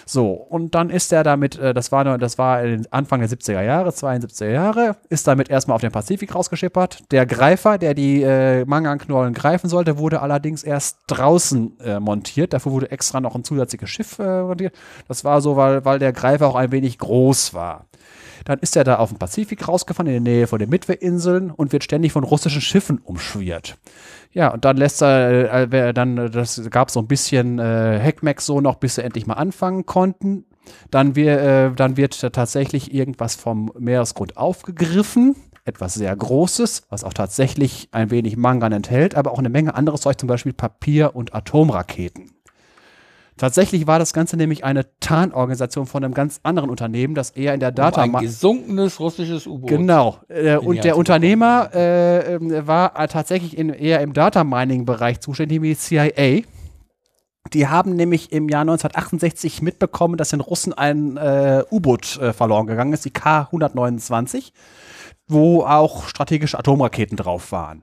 So, 0.07 0.33
und 0.33 0.74
dann 0.74 0.91
ist 0.91 1.12
er 1.12 1.24
damit, 1.24 1.58
äh, 1.58 1.73
das 1.73 1.92
war, 1.92 2.18
das 2.18 2.39
war 2.39 2.62
Anfang 2.91 3.20
der 3.20 3.28
70er 3.28 3.62
Jahre, 3.62 3.91
72er 3.91 4.50
Jahre, 4.50 4.97
ist 5.08 5.26
damit 5.26 5.49
erstmal 5.49 5.74
auf 5.76 5.81
den 5.81 5.92
Pazifik 5.92 6.34
rausgeschippert. 6.34 7.10
Der 7.10 7.26
Greifer, 7.26 7.78
der 7.78 7.94
die 7.94 8.23
äh, 8.23 8.65
Manganknollen 8.65 9.34
greifen 9.34 9.68
sollte, 9.68 9.99
wurde 9.99 10.20
allerdings 10.20 10.62
erst 10.62 10.99
draußen 11.07 11.81
äh, 11.81 12.00
montiert. 12.00 12.52
Dafür 12.52 12.73
wurde 12.73 12.91
extra 12.91 13.20
noch 13.20 13.34
ein 13.34 13.44
zusätzliches 13.44 13.91
Schiff 13.91 14.18
äh, 14.18 14.42
montiert. 14.42 14.74
Das 15.08 15.24
war 15.24 15.41
so, 15.41 15.57
weil, 15.57 15.84
weil 15.84 15.99
der 15.99 16.12
Greifer 16.12 16.49
auch 16.49 16.57
ein 16.57 16.73
wenig 16.73 16.99
groß 16.99 17.55
war. 17.55 17.86
Dann 18.44 18.58
ist 18.58 18.76
er 18.76 18.84
da 18.84 18.97
auf 18.97 19.08
dem 19.08 19.18
Pazifik 19.18 19.66
rausgefahren, 19.66 20.12
in 20.12 20.24
der 20.24 20.33
Nähe 20.33 20.47
von 20.47 20.58
den 20.58 20.68
Midway-Inseln 20.68 21.50
und 21.50 21.73
wird 21.73 21.84
ständig 21.84 22.12
von 22.12 22.24
russischen 22.24 22.60
Schiffen 22.60 22.99
umschwirrt. 22.99 23.78
Ja, 24.34 24.48
und 24.52 24.64
dann 24.64 24.76
lässt 24.76 25.00
er, 25.00 25.72
äh, 25.72 25.94
dann, 25.94 26.30
das 26.30 26.60
gab 26.70 26.90
so 26.90 27.00
ein 27.00 27.06
bisschen 27.06 27.60
äh, 27.60 28.00
Hackmack 28.02 28.40
so 28.40 28.60
noch, 28.60 28.74
bis 28.76 28.96
sie 28.96 29.04
endlich 29.04 29.26
mal 29.26 29.34
anfangen 29.34 29.86
konnten. 29.86 30.44
Dann, 30.90 31.14
wir, 31.14 31.40
äh, 31.40 31.72
dann 31.72 31.96
wird 31.96 32.20
tatsächlich 32.32 32.92
irgendwas 32.92 33.36
vom 33.36 33.70
Meeresgrund 33.78 34.36
aufgegriffen. 34.36 35.36
Etwas 35.64 35.94
sehr 35.94 36.14
Großes, 36.14 36.82
was 36.90 37.04
auch 37.04 37.14
tatsächlich 37.14 37.88
ein 37.92 38.10
wenig 38.10 38.36
Mangan 38.36 38.72
enthält, 38.72 39.14
aber 39.14 39.30
auch 39.30 39.38
eine 39.38 39.48
Menge 39.48 39.74
anderes 39.74 40.00
Zeug, 40.00 40.18
zum 40.18 40.26
Beispiel 40.26 40.52
Papier 40.52 41.14
und 41.14 41.34
Atomraketen. 41.34 42.33
Tatsächlich 43.36 43.88
war 43.88 43.98
das 43.98 44.12
Ganze 44.12 44.36
nämlich 44.36 44.64
eine 44.64 44.86
Tarnorganisation 45.00 45.86
von 45.86 46.04
einem 46.04 46.14
ganz 46.14 46.38
anderen 46.44 46.70
Unternehmen, 46.70 47.14
das 47.16 47.30
eher 47.30 47.52
in 47.52 47.58
der 47.58 47.72
Data. 47.72 48.04
Um 48.04 48.14
ein 48.14 48.22
gesunkenes 48.22 49.00
russisches 49.00 49.46
U-Boot. 49.48 49.70
Genau. 49.70 50.18
Äh, 50.28 50.56
und 50.56 50.84
der 50.84 50.96
Unternehmer 50.96 51.70
äh, 51.74 52.34
ähm, 52.34 52.66
war 52.66 52.94
tatsächlich 53.08 53.58
in, 53.58 53.70
eher 53.70 54.00
im 54.02 54.12
Data 54.12 54.44
Mining-Bereich 54.44 55.20
zuständig, 55.20 55.62
wie 55.62 55.70
die 55.70 55.78
CIA. 55.78 56.42
Die 57.52 57.66
haben 57.66 57.96
nämlich 57.96 58.30
im 58.32 58.48
Jahr 58.48 58.62
1968 58.62 59.62
mitbekommen, 59.62 60.16
dass 60.16 60.30
den 60.30 60.40
Russen 60.40 60.72
ein 60.72 61.16
äh, 61.16 61.64
U-Boot 61.70 62.18
äh, 62.18 62.32
verloren 62.32 62.68
gegangen 62.68 62.92
ist, 62.92 63.04
die 63.04 63.10
K-129, 63.10 64.52
wo 65.26 65.62
auch 65.62 66.06
strategische 66.06 66.58
Atomraketen 66.58 67.16
drauf 67.16 67.50
waren. 67.50 67.82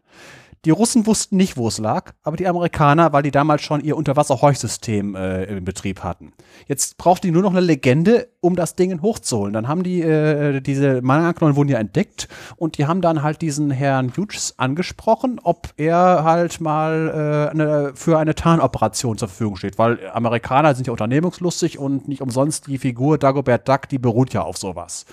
Die 0.63 0.69
Russen 0.69 1.07
wussten 1.07 1.37
nicht, 1.37 1.57
wo 1.57 1.67
es 1.67 1.79
lag, 1.79 2.13
aber 2.21 2.37
die 2.37 2.47
Amerikaner, 2.47 3.13
weil 3.13 3.23
die 3.23 3.31
damals 3.31 3.63
schon 3.63 3.81
ihr 3.81 3.97
Unterwasserheuchsystem 3.97 5.15
äh, 5.15 5.45
in 5.45 5.65
Betrieb 5.65 6.03
hatten. 6.03 6.33
Jetzt 6.67 6.97
brauchten 6.97 7.27
die 7.27 7.31
nur 7.31 7.41
noch 7.41 7.51
eine 7.51 7.61
Legende, 7.61 8.30
um 8.41 8.55
das 8.55 8.75
Ding 8.75 9.01
hochzuholen. 9.01 9.53
Dann 9.53 9.67
haben 9.67 9.83
die, 9.83 10.01
äh, 10.01 10.61
diese 10.61 11.01
Manganknollen 11.03 11.55
wurden 11.55 11.69
ja 11.69 11.77
entdeckt 11.77 12.27
und 12.57 12.79
die 12.79 12.87
haben 12.87 13.01
dann 13.01 13.21
halt 13.21 13.41
diesen 13.41 13.69
Herrn 13.69 14.11
Hughes 14.17 14.55
angesprochen, 14.57 15.39
ob 15.43 15.69
er 15.77 16.23
halt 16.23 16.59
mal 16.59 17.47
äh, 17.47 17.51
eine, 17.51 17.91
für 17.93 18.17
eine 18.17 18.33
Tarnoperation 18.33 19.19
zur 19.19 19.27
Verfügung 19.27 19.57
steht, 19.57 19.77
weil 19.77 19.99
Amerikaner 20.11 20.73
sind 20.73 20.87
ja 20.87 20.91
unternehmungslustig 20.91 21.77
und 21.77 22.07
nicht 22.07 22.21
umsonst 22.21 22.65
die 22.65 22.79
Figur 22.79 23.19
Dagobert 23.19 23.69
Duck, 23.69 23.87
die 23.87 23.99
beruht 23.99 24.33
ja 24.33 24.41
auf 24.41 24.57
sowas. 24.57 25.05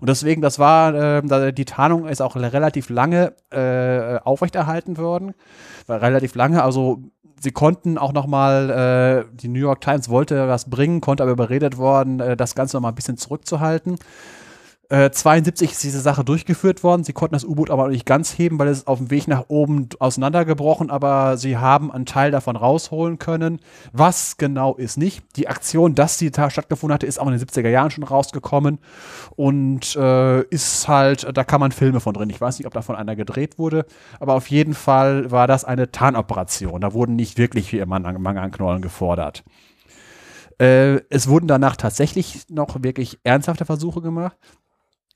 Und 0.00 0.10
deswegen, 0.10 0.42
das 0.42 0.58
war, 0.58 0.94
äh, 0.94 1.52
die 1.54 1.64
Tarnung 1.64 2.06
ist 2.06 2.20
auch 2.20 2.36
relativ 2.36 2.90
lange 2.90 3.32
äh, 3.50 4.18
aufrechterhalten 4.18 4.98
worden, 4.98 5.32
war 5.86 6.02
relativ 6.02 6.34
lange. 6.34 6.62
Also 6.62 7.02
sie 7.44 7.52
konnten 7.52 7.96
auch 7.98 8.12
noch 8.12 8.26
mal, 8.26 9.26
äh, 9.30 9.36
die 9.36 9.48
New 9.48 9.60
York 9.60 9.80
Times 9.80 10.08
wollte 10.08 10.48
was 10.48 10.68
bringen, 10.68 11.00
konnte 11.00 11.22
aber 11.22 11.32
überredet 11.32 11.78
worden, 11.78 12.18
äh, 12.18 12.36
das 12.36 12.56
Ganze 12.56 12.76
noch 12.76 12.82
mal 12.82 12.88
ein 12.88 12.94
bisschen 12.96 13.16
zurückzuhalten. 13.16 13.98
Äh, 14.90 15.10
72 15.10 15.72
ist 15.72 15.82
diese 15.82 16.00
Sache 16.00 16.24
durchgeführt 16.24 16.82
worden. 16.82 17.04
Sie 17.04 17.12
konnten 17.12 17.34
das 17.34 17.44
U-Boot 17.44 17.70
aber 17.70 17.88
nicht 17.88 18.04
ganz 18.04 18.36
heben, 18.38 18.58
weil 18.58 18.68
es 18.68 18.86
auf 18.86 18.98
dem 18.98 19.10
Weg 19.10 19.28
nach 19.28 19.46
oben 19.48 19.88
auseinandergebrochen, 19.98 20.90
aber 20.90 21.36
sie 21.38 21.56
haben 21.56 21.90
einen 21.90 22.06
Teil 22.06 22.30
davon 22.30 22.56
rausholen 22.56 23.18
können. 23.18 23.60
Was 23.92 24.36
genau 24.36 24.74
ist 24.74 24.98
nicht. 24.98 25.22
Die 25.36 25.48
Aktion, 25.48 25.94
dass 25.94 26.18
sie 26.18 26.30
da 26.30 26.50
stattgefunden 26.50 26.94
hatte, 26.94 27.06
ist 27.06 27.18
auch 27.18 27.26
in 27.26 27.36
den 27.36 27.40
70er 27.40 27.68
Jahren 27.68 27.90
schon 27.90 28.04
rausgekommen 28.04 28.78
und 29.36 29.96
äh, 29.96 30.42
ist 30.42 30.86
halt, 30.86 31.26
da 31.34 31.44
kann 31.44 31.60
man 31.60 31.72
Filme 31.72 32.00
von 32.00 32.12
drin. 32.12 32.28
Ich 32.30 32.40
weiß 32.40 32.58
nicht, 32.58 32.66
ob 32.66 32.74
davon 32.74 32.96
einer 32.96 33.16
gedreht 33.16 33.58
wurde, 33.58 33.86
aber 34.20 34.34
auf 34.34 34.48
jeden 34.48 34.74
Fall 34.74 35.30
war 35.30 35.46
das 35.46 35.64
eine 35.64 35.92
Tarnoperation. 35.92 36.80
Da 36.80 36.92
wurden 36.92 37.16
nicht 37.16 37.38
wirklich 37.38 37.70
viel 37.70 37.84
Manga-Knollen 37.86 38.82
gefordert. 38.82 39.44
Äh, 40.58 41.00
es 41.10 41.28
wurden 41.28 41.48
danach 41.48 41.76
tatsächlich 41.76 42.48
noch 42.48 42.82
wirklich 42.82 43.18
ernsthafte 43.24 43.64
Versuche 43.64 44.00
gemacht. 44.02 44.36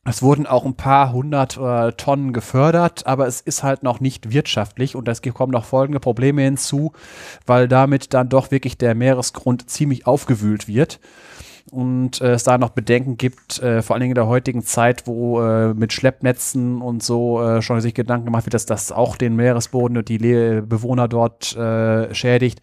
Es 0.09 0.23
wurden 0.23 0.47
auch 0.47 0.65
ein 0.65 0.75
paar 0.75 1.13
hundert 1.13 1.59
äh, 1.59 1.93
Tonnen 1.93 2.33
gefördert, 2.33 3.07
aber 3.07 3.27
es 3.27 3.43
ist 3.43 3.63
halt 3.63 3.83
noch 3.83 4.01
nicht 4.01 4.31
wirtschaftlich 4.31 4.97
und 4.97 5.07
es 5.07 5.21
kommen 5.21 5.53
noch 5.53 5.67
folgende 5.67 6.01
Probleme 6.01 6.43
hinzu, 6.43 6.93
weil 7.45 7.69
damit 7.69 8.15
dann 8.15 8.31
doch 8.31 8.51
wirklich 8.51 8.79
der 8.79 8.95
Meeresgrund 8.95 9.69
ziemlich 9.69 10.07
aufgewühlt 10.07 10.67
wird 10.67 10.99
und 11.71 12.21
äh, 12.21 12.33
es 12.33 12.45
da 12.45 12.57
noch 12.57 12.71
Bedenken 12.71 13.19
gibt, 13.19 13.61
äh, 13.63 13.83
vor 13.83 13.95
allen 13.95 14.01
Dingen 14.01 14.13
in 14.13 14.17
der 14.17 14.27
heutigen 14.27 14.63
Zeit, 14.63 15.07
wo 15.07 15.43
äh, 15.43 15.75
mit 15.75 15.93
Schleppnetzen 15.93 16.81
und 16.81 17.03
so 17.03 17.43
äh, 17.43 17.61
schon 17.61 17.81
sich 17.81 17.95
Gedanken 17.95 18.27
gemacht 18.27 18.47
wird, 18.47 18.55
dass 18.55 18.67
das 18.67 18.93
auch 18.93 19.17
den 19.17 19.37
Meeresboden 19.37 19.99
und 19.99 20.09
die 20.09 20.19
Le 20.19 20.63
Bewohner 20.63 21.09
dort 21.09 21.55
äh, 21.57 22.15
schädigt, 22.15 22.63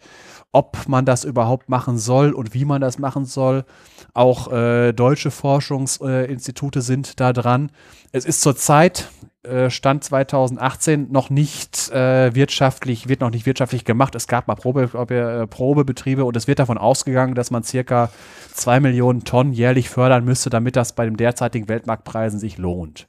ob 0.56 0.88
man 0.88 1.04
das 1.04 1.24
überhaupt 1.24 1.68
machen 1.68 1.98
soll 1.98 2.32
und 2.32 2.54
wie 2.54 2.64
man 2.64 2.80
das 2.80 2.98
machen 2.98 3.26
soll. 3.26 3.66
Auch 4.14 4.50
äh, 4.50 4.94
deutsche 4.94 5.30
Forschungsinstitute 5.30 6.80
sind 6.80 7.20
da 7.20 7.34
dran. 7.34 7.70
Es 8.10 8.24
ist 8.24 8.40
zurzeit 8.40 9.10
äh, 9.42 9.68
Stand 9.68 10.02
2018 10.04 11.12
noch 11.12 11.28
nicht 11.28 11.90
äh, 11.90 12.34
wirtschaftlich, 12.34 13.06
wird 13.06 13.20
noch 13.20 13.28
nicht 13.28 13.44
wirtschaftlich 13.44 13.84
gemacht. 13.84 14.14
Es 14.14 14.28
gab 14.28 14.48
mal 14.48 14.54
Probe, 14.54 14.84
äh, 15.10 15.46
Probebetriebe 15.46 16.24
und 16.24 16.34
es 16.38 16.48
wird 16.48 16.58
davon 16.58 16.78
ausgegangen, 16.78 17.34
dass 17.34 17.50
man 17.50 17.62
circa 17.62 18.10
zwei 18.54 18.80
Millionen 18.80 19.24
Tonnen 19.24 19.52
jährlich 19.52 19.90
fördern 19.90 20.24
müsste, 20.24 20.48
damit 20.48 20.74
das 20.74 20.94
bei 20.94 21.04
den 21.04 21.18
derzeitigen 21.18 21.68
Weltmarktpreisen 21.68 22.40
sich 22.40 22.56
lohnt. 22.56 23.08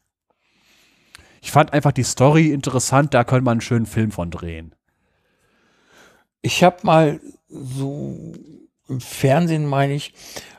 Ich 1.42 1.54
fand 1.54 1.72
einfach 1.72 1.94
die 1.94 2.04
Story 2.04 2.52
interessant, 2.52 3.14
da 3.14 3.24
könnte 3.24 3.46
man 3.46 3.54
einen 3.54 3.62
schönen 3.62 3.86
Film 3.86 4.12
von 4.12 4.32
drehen. 4.32 4.76
Ich 6.42 6.64
habe 6.64 6.78
mal 6.84 7.20
so 7.48 8.34
im 8.88 9.02
Fernsehen, 9.02 9.66
meine 9.66 9.94
ich, 9.94 10.14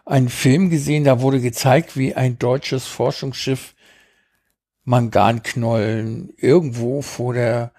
einen 0.05 0.29
Film 0.29 0.71
gesehen, 0.71 1.05
da 1.05 1.21
wurde 1.21 1.41
gezeigt, 1.41 1.97
wie 1.97 2.15
ein 2.15 2.39
deutsches 2.39 2.87
Forschungsschiff 2.87 3.75
Manganknollen 4.85 6.33
irgendwo 6.37 7.03
vor 7.03 7.35
der 7.35 7.73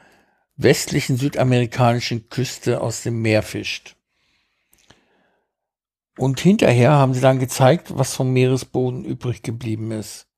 westlichen 0.58 1.18
südamerikanischen 1.18 2.30
Küste 2.30 2.82
aus 2.82 3.02
dem 3.02 3.22
Meer 3.22 3.42
fischt. 3.42 3.96
Und 6.18 6.40
hinterher 6.40 6.92
haben 6.92 7.14
sie 7.14 7.22
dann 7.22 7.40
gezeigt, 7.40 7.98
was 7.98 8.14
vom 8.14 8.32
Meeresboden 8.34 9.06
übrig 9.06 9.42
geblieben 9.42 9.92
ist. 9.92 10.29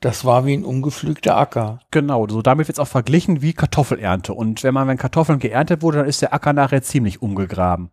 Das 0.00 0.24
war 0.24 0.46
wie 0.46 0.54
ein 0.54 0.64
ungepflügter 0.64 1.36
Acker. 1.36 1.80
Genau, 1.90 2.28
so 2.28 2.40
damit 2.40 2.68
wird 2.68 2.76
es 2.76 2.80
auch 2.80 2.88
verglichen 2.88 3.42
wie 3.42 3.52
Kartoffelernte. 3.52 4.32
Und 4.32 4.62
wenn 4.62 4.74
man, 4.74 4.86
wenn 4.86 4.96
Kartoffeln 4.96 5.40
geerntet 5.40 5.82
wurde, 5.82 5.98
dann 5.98 6.06
ist 6.06 6.22
der 6.22 6.32
Acker 6.32 6.52
nachher 6.52 6.82
ziemlich 6.82 7.20
umgegraben. 7.20 7.90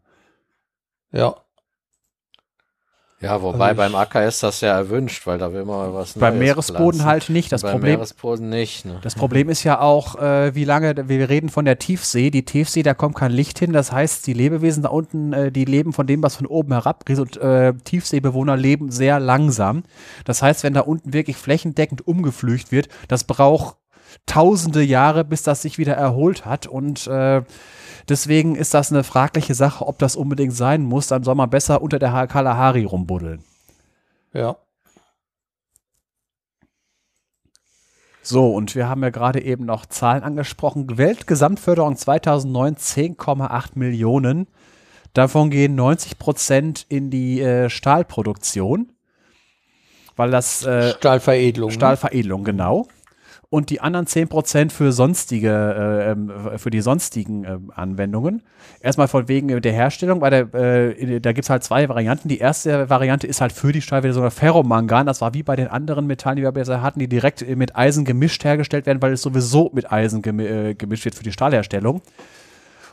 Ja. 1.12 1.36
Ja, 3.26 3.42
wobei 3.42 3.70
also 3.70 3.78
beim 3.78 3.96
Acker 3.96 4.26
ist 4.26 4.44
das 4.44 4.62
ja 4.62 4.78
erwünscht, 4.78 5.26
weil 5.26 5.38
da 5.38 5.52
will 5.52 5.66
man 5.66 5.94
was 5.94 6.14
Beim 6.14 6.38
Meeresboden 6.40 7.00
pflanzen. 7.00 7.06
halt 7.06 7.30
nicht. 7.30 7.52
Das 7.52 7.64
beim 7.64 7.74
Problem, 7.74 7.96
Meeresboden 7.96 8.50
nicht. 8.50 8.86
Ne? 8.86 9.00
Das 9.02 9.16
Problem 9.16 9.50
ist 9.50 9.64
ja 9.64 9.82
auch, 9.82 10.16
äh, 10.22 10.54
wie 10.54 10.64
lange, 10.64 11.10
wir 11.10 11.30
reden 11.30 11.50
von 11.50 11.66
der 11.66 11.80
Tiefsee. 11.80 12.30
Die 12.30 12.46
Tiefsee, 12.46 12.84
da 12.84 12.94
kommt 12.94 13.16
kein 13.16 13.32
Licht 13.32 13.60
hin. 13.60 13.74
Das 13.74 13.92
heißt, 13.92 14.28
die 14.28 14.34
Lebewesen 14.34 14.84
da 14.84 14.90
unten, 14.90 15.34
äh, 15.34 15.52
die 15.52 15.66
leben 15.66 15.92
von 15.92 16.08
dem, 16.08 16.22
was 16.24 16.36
von 16.36 16.46
oben 16.46 16.74
herab 16.74 17.04
und 17.10 17.38
äh, 17.38 17.74
Tiefseebewohner 17.74 18.56
leben 18.56 18.92
sehr 18.92 19.20
langsam. 19.20 19.84
Das 20.24 20.42
heißt, 20.42 20.64
wenn 20.64 20.74
da 20.74 20.82
unten 20.82 21.14
wirklich 21.14 21.38
flächendeckend 21.38 22.08
umgepflügt 22.08 22.72
wird, 22.72 22.90
das 23.08 23.24
braucht 23.24 23.78
tausende 24.26 24.82
Jahre, 24.82 25.24
bis 25.24 25.44
das 25.44 25.62
sich 25.62 25.78
wieder 25.78 25.94
erholt 25.94 26.46
hat. 26.46 26.68
Und 26.68 27.08
äh, 27.08 27.42
Deswegen 28.08 28.56
ist 28.56 28.74
das 28.74 28.92
eine 28.92 29.04
fragliche 29.04 29.56
Sache, 29.56 29.86
ob 29.88 29.98
das 29.98 30.16
unbedingt 30.16 30.54
sein 30.54 30.84
muss. 30.84 31.08
Dann 31.08 31.24
soll 31.24 31.36
man 31.36 31.50
besser 31.50 31.82
unter 31.82 31.98
der 31.98 32.28
Kalahari 32.28 32.84
rumbuddeln. 32.84 33.44
Ja. 34.34 34.58
So, 38.22 38.54
und 38.54 38.76
wir 38.76 38.90
haben 38.90 39.04
ja 39.04 39.10
gerade 39.10 39.42
eben 39.42 39.66
noch 39.66 39.86
Zahlen 39.86 40.24
angesprochen. 40.24 40.98
Weltgesamtförderung 40.98 41.96
2009 41.96 42.76
10,8 42.76 43.70
Millionen. 43.76 44.48
Davon 45.14 45.50
gehen 45.50 45.76
90 45.76 46.18
Prozent 46.18 46.86
in 46.90 47.10
die 47.10 47.42
äh, 47.42 47.70
Stahlproduktion. 47.70 48.92
Weil 50.16 50.32
das. 50.32 50.66
Äh, 50.66 50.94
Stahlveredelung. 50.94 51.70
Ne? 51.70 51.76
Stahlveredelung, 51.76 52.44
genau 52.44 52.88
und 53.56 53.70
die 53.70 53.80
anderen 53.80 54.06
10% 54.06 54.70
für 54.70 54.92
sonstige, 54.92 55.48
äh, 55.50 56.12
ähm, 56.12 56.30
für 56.58 56.70
die 56.70 56.82
sonstigen 56.82 57.46
äh, 57.46 57.58
Anwendungen. 57.74 58.42
Erstmal 58.82 59.08
von 59.08 59.30
wegen 59.30 59.62
der 59.62 59.72
Herstellung, 59.72 60.20
weil 60.20 60.30
der, 60.30 60.54
äh, 60.54 61.22
da 61.22 61.32
gibt 61.32 61.46
es 61.46 61.50
halt 61.50 61.64
zwei 61.64 61.88
Varianten. 61.88 62.28
Die 62.28 62.40
erste 62.40 62.90
Variante 62.90 63.28
ist 63.28 63.40
halt 63.40 63.54
für 63.54 63.72
die 63.72 63.82
Stahlversion 63.82 64.30
Ferromangan. 64.30 65.06
Das 65.06 65.22
war 65.22 65.34
wie 65.34 65.42
bei 65.42 65.56
den 65.56 65.70
anderen 65.70 66.06
Metallen, 66.06 66.36
die 66.36 66.44
wir 66.44 66.52
bisher 66.52 66.82
hatten, 66.82 67.00
die 67.00 67.08
direkt 67.08 67.48
mit 67.56 67.78
Eisen 67.78 68.04
gemischt 68.04 68.44
hergestellt 68.44 68.88
werden, 68.88 69.02
weil 69.02 69.14
es 69.14 69.22
sowieso 69.22 69.72
mit 69.74 69.90
Eisen 69.90 70.22
äh, 70.38 70.76
gemischt 70.76 71.06
wird 71.06 71.16
für 71.16 71.24
die 71.24 71.32
Stahlherstellung. 71.32 72.02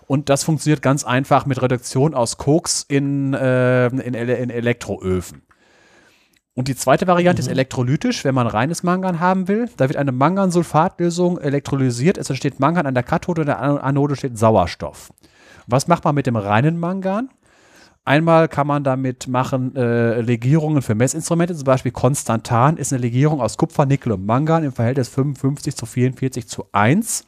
Und 0.07 0.29
das 0.29 0.45
funktioniert 0.45 0.81
ganz 0.81 1.03
einfach 1.03 1.45
mit 1.45 1.61
Reduktion 1.61 2.15
aus 2.15 2.39
Koks 2.39 2.87
in, 2.87 3.35
äh, 3.35 3.89
in, 3.89 4.15
in 4.15 4.51
Elektroöfen. 4.51 5.43
Und 6.55 6.69
die 6.69 6.77
zweite 6.77 7.07
Variante 7.07 7.43
mhm. 7.43 7.47
ist 7.47 7.53
elektrolytisch, 7.53 8.25
wenn 8.25 8.35
man 8.35 8.47
reines 8.47 8.83
Mangan 8.83 9.21
haben 9.21 9.49
will. 9.49 9.71
Da 9.77 9.89
wird 9.89 9.97
eine 9.97 10.13
Mangansulfatlösung 10.13 11.39
elektrolysiert. 11.39 12.19
Es 12.19 12.29
entsteht 12.29 12.61
Mangan 12.61 12.87
an 12.87 12.95
der 12.95 13.03
Kathode 13.03 13.43
und 13.43 13.47
der 13.47 13.61
Anode 13.61 14.17
steht 14.17 14.39
Sauerstoff. 14.39 15.13
Was 15.67 15.89
macht 15.89 16.05
man 16.05 16.15
mit 16.15 16.27
dem 16.27 16.37
reinen 16.37 16.79
Mangan? 16.79 17.31
Einmal 18.05 18.49
kann 18.49 18.67
man 18.67 18.83
damit 18.83 19.29
machen 19.29 19.77
äh, 19.77 20.21
Legierungen 20.21 20.83
für 20.83 20.97
Messinstrumente, 20.97 21.55
zum 21.55 21.65
Beispiel 21.65 21.93
Konstantan 21.93 22.77
ist 22.77 22.93
eine 22.93 23.01
Legierung 23.01 23.41
aus 23.41 23.57
Kupfer, 23.57 23.87
Nickel 23.87 24.11
und 24.11 24.27
Mangan 24.27 24.65
im 24.65 24.73
Verhältnis 24.73 25.09
55 25.09 25.77
zu 25.77 25.87
44 25.87 26.49
zu 26.49 26.67
1. 26.73 27.25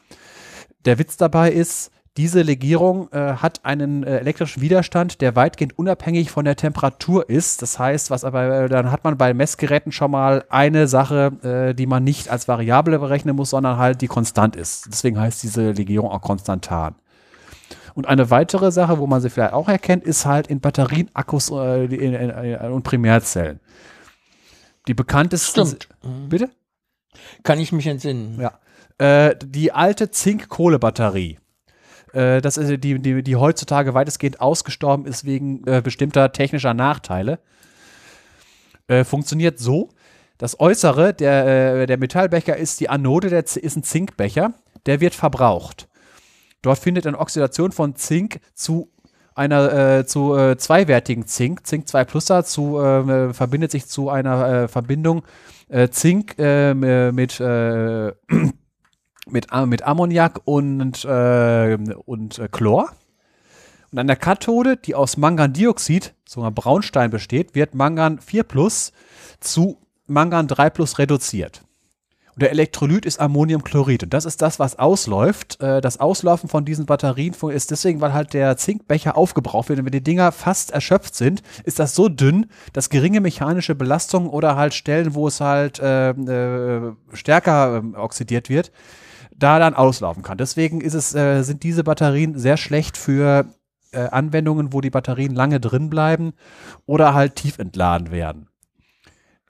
Der 0.83 0.99
Witz 0.99 1.15
dabei 1.15 1.51
ist, 1.53 1.91
diese 2.17 2.43
Legierung 2.43 3.11
äh, 3.11 3.33
hat 3.33 3.65
einen 3.65 4.03
äh, 4.03 4.19
elektrischen 4.19 4.61
Widerstand, 4.61 5.19
der 5.19 5.35
weitgehend 5.35 5.77
unabhängig 5.77 6.31
von 6.31 6.45
der 6.45 6.55
Temperatur 6.55 7.29
ist. 7.29 7.61
Das 7.61 7.77
heißt, 7.77 8.09
was 8.09 8.23
aber 8.23 8.61
äh, 8.61 8.69
dann 8.69 8.89
hat 8.89 9.03
man 9.03 9.17
bei 9.17 9.33
Messgeräten 9.33 9.91
schon 9.91 10.11
mal 10.11 10.45
eine 10.49 10.87
Sache, 10.87 11.33
äh, 11.43 11.75
die 11.75 11.87
man 11.87 12.05
nicht 12.05 12.29
als 12.29 12.47
Variable 12.47 12.99
berechnen 12.99 13.35
muss, 13.35 13.49
sondern 13.49 13.77
halt 13.77 14.01
die 14.01 14.07
konstant 14.07 14.55
ist. 14.55 14.87
Deswegen 14.89 15.19
heißt 15.19 15.43
diese 15.43 15.71
Legierung 15.71 16.09
auch 16.09 16.21
konstantan. 16.21 16.95
Und 17.95 18.07
eine 18.07 18.29
weitere 18.29 18.71
Sache, 18.71 18.97
wo 18.99 19.07
man 19.07 19.19
sie 19.21 19.29
vielleicht 19.29 19.53
auch 19.53 19.67
erkennt, 19.67 20.05
ist 20.05 20.25
halt 20.25 20.47
in 20.47 20.61
Batterien, 20.61 21.09
Akkus 21.13 21.49
äh, 21.51 21.83
in, 21.85 22.13
in, 22.13 22.29
in, 22.29 22.71
und 22.71 22.83
Primärzellen. 22.83 23.59
Die 24.87 24.93
bekanntesten. 24.93 25.65
Stimmt. 25.65 25.89
Bitte? 26.29 26.49
Kann 27.43 27.59
ich 27.59 27.73
mich 27.73 27.87
entsinnen. 27.87 28.39
Ja. 28.39 28.59
Äh, 28.97 29.35
die 29.43 29.73
alte 29.73 30.11
Zink-Kohle-Batterie 30.11 31.39
äh, 32.15 32.41
das 32.41 32.57
ist 32.57 32.83
die, 32.83 32.99
die, 32.99 33.23
die 33.23 33.35
heutzutage 33.35 33.93
weitestgehend 33.93 34.41
ausgestorben 34.41 35.05
ist 35.05 35.25
wegen 35.25 35.65
äh, 35.67 35.81
bestimmter 35.83 36.31
technischer 36.31 36.73
Nachteile. 36.73 37.39
Äh, 38.87 39.03
funktioniert 39.03 39.59
so. 39.59 39.89
Das 40.37 40.59
Äußere 40.59 41.13
der, 41.13 41.81
äh, 41.81 41.85
der 41.85 41.97
Metallbecher 41.97 42.55
ist 42.55 42.79
die 42.79 42.89
Anode, 42.89 43.29
der 43.29 43.39
ist 43.39 43.75
ein 43.75 43.83
Zinkbecher, 43.83 44.53
der 44.85 45.01
wird 45.01 45.13
verbraucht. 45.13 45.87
Dort 46.61 46.79
findet 46.79 47.05
eine 47.05 47.19
Oxidation 47.19 47.71
von 47.71 47.95
Zink 47.95 48.39
zu 48.53 48.91
einer 49.35 49.99
äh, 49.99 50.05
zu 50.05 50.35
äh, 50.35 50.57
zweiwertigen 50.57 51.27
Zink, 51.27 51.67
Zink 51.67 51.87
2 51.89 52.05
Plus 52.05 52.25
dazu 52.25 52.79
äh, 52.79 53.33
verbindet 53.33 53.71
sich 53.71 53.85
zu 53.87 54.09
einer 54.09 54.63
äh, 54.63 54.67
Verbindung 54.69 55.23
äh, 55.67 55.89
Zink 55.89 56.35
äh, 56.39 56.73
mit 57.11 57.39
mit, 59.25 59.47
mit 59.65 59.83
Ammoniak 59.83 60.41
und, 60.45 61.05
äh, 61.05 61.77
und 62.05 62.39
äh, 62.39 62.47
Chlor. 62.51 62.89
Und 63.91 63.99
an 63.99 64.07
der 64.07 64.15
Kathode, 64.15 64.77
die 64.77 64.95
aus 64.95 65.17
Mangandioxid, 65.17 66.13
sogar 66.27 66.51
Braunstein 66.51 67.11
besteht, 67.11 67.55
wird 67.55 67.75
Mangan 67.75 68.19
4 68.19 68.43
plus 68.43 68.91
zu 69.39 69.77
Mangan 70.07 70.47
3 70.47 70.69
plus 70.69 70.99
reduziert. 70.99 71.65
Und 72.35 72.41
der 72.41 72.51
Elektrolyt 72.51 73.05
ist 73.05 73.21
Ammoniumchlorid. 73.21 74.03
Und 74.03 74.13
das 74.13 74.25
ist 74.25 74.41
das, 74.41 74.59
was 74.59 74.77
ausläuft. 74.77 75.61
Äh, 75.61 75.79
das 75.79 76.01
Auslaufen 76.01 76.49
von 76.49 76.65
diesen 76.65 76.85
Batterien 76.85 77.33
ist 77.33 77.71
deswegen, 77.71 78.01
weil 78.01 78.11
halt 78.11 78.33
der 78.33 78.57
Zinkbecher 78.57 79.15
aufgebraucht 79.15 79.69
wird. 79.69 79.79
Und 79.79 79.85
wenn 79.85 79.93
die 79.93 80.03
Dinger 80.03 80.33
fast 80.33 80.71
erschöpft 80.71 81.15
sind, 81.15 81.41
ist 81.63 81.79
das 81.79 81.95
so 81.95 82.09
dünn, 82.09 82.47
dass 82.73 82.89
geringe 82.89 83.21
mechanische 83.21 83.73
Belastungen 83.73 84.29
oder 84.29 84.57
halt 84.57 84.73
Stellen, 84.73 85.15
wo 85.15 85.29
es 85.29 85.39
halt 85.39 85.79
äh, 85.79 86.09
äh, 86.09 86.91
stärker 87.13 87.81
äh, 87.81 87.97
oxidiert 87.97 88.49
wird, 88.49 88.73
da 89.37 89.59
dann 89.59 89.73
auslaufen 89.73 90.23
kann. 90.23 90.37
Deswegen 90.37 90.81
ist 90.81 90.93
es, 90.93 91.13
äh, 91.13 91.43
sind 91.43 91.63
diese 91.63 91.83
Batterien 91.83 92.37
sehr 92.37 92.57
schlecht 92.57 92.97
für 92.97 93.45
äh, 93.91 94.07
Anwendungen, 94.09 94.73
wo 94.73 94.81
die 94.81 94.89
Batterien 94.89 95.35
lange 95.35 95.59
drin 95.59 95.89
bleiben 95.89 96.33
oder 96.85 97.13
halt 97.13 97.35
tief 97.35 97.59
entladen 97.59 98.11
werden. 98.11 98.47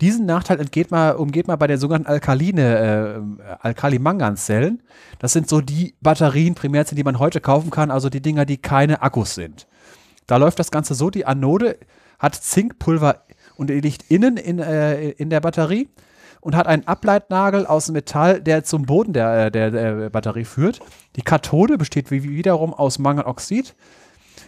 Diesen 0.01 0.25
Nachteil 0.25 0.59
entgeht 0.59 0.91
man, 0.91 1.15
umgeht 1.15 1.47
man 1.47 1.57
bei 1.57 1.67
den 1.67 1.77
sogenannten 1.77 2.09
Alkaline, 2.09 3.37
äh, 3.39 3.55
Alkali-Mangan-Zellen. 3.61 4.83
Das 5.19 5.31
sind 5.31 5.47
so 5.47 5.61
die 5.61 5.95
Batterien, 6.01 6.53
Primärzellen, 6.53 6.97
die 6.97 7.03
man 7.03 7.19
heute 7.19 7.39
kaufen 7.39 7.69
kann, 7.69 7.91
also 7.91 8.09
die 8.09 8.21
Dinger, 8.21 8.45
die 8.45 8.57
keine 8.57 9.01
Akkus 9.01 9.35
sind. 9.35 9.67
Da 10.27 10.37
läuft 10.37 10.59
das 10.59 10.71
Ganze 10.71 10.95
so, 10.95 11.09
die 11.09 11.25
Anode 11.25 11.77
hat 12.19 12.35
Zinkpulver 12.35 13.23
und 13.55 13.69
die 13.69 13.79
liegt 13.79 14.11
innen 14.11 14.35
in, 14.37 14.59
äh, 14.59 15.11
in 15.11 15.29
der 15.29 15.39
Batterie 15.39 15.87
und 16.45 16.55
hat 16.55 16.67
einen 16.67 16.87
Ableitnagel 16.87 17.65
aus 17.65 17.89
Metall, 17.89 18.39
der 18.39 18.63
zum 18.63 18.85
Boden 18.85 19.13
der, 19.13 19.47
äh, 19.47 19.51
der, 19.51 19.71
der 19.71 20.11
Batterie 20.11 20.45
führt. 20.45 20.79
Die 21.15 21.23
Kathode 21.23 21.79
besteht 21.79 22.11
wiederum 22.11 22.71
aus 22.71 22.99
Manganoxid 22.99 23.73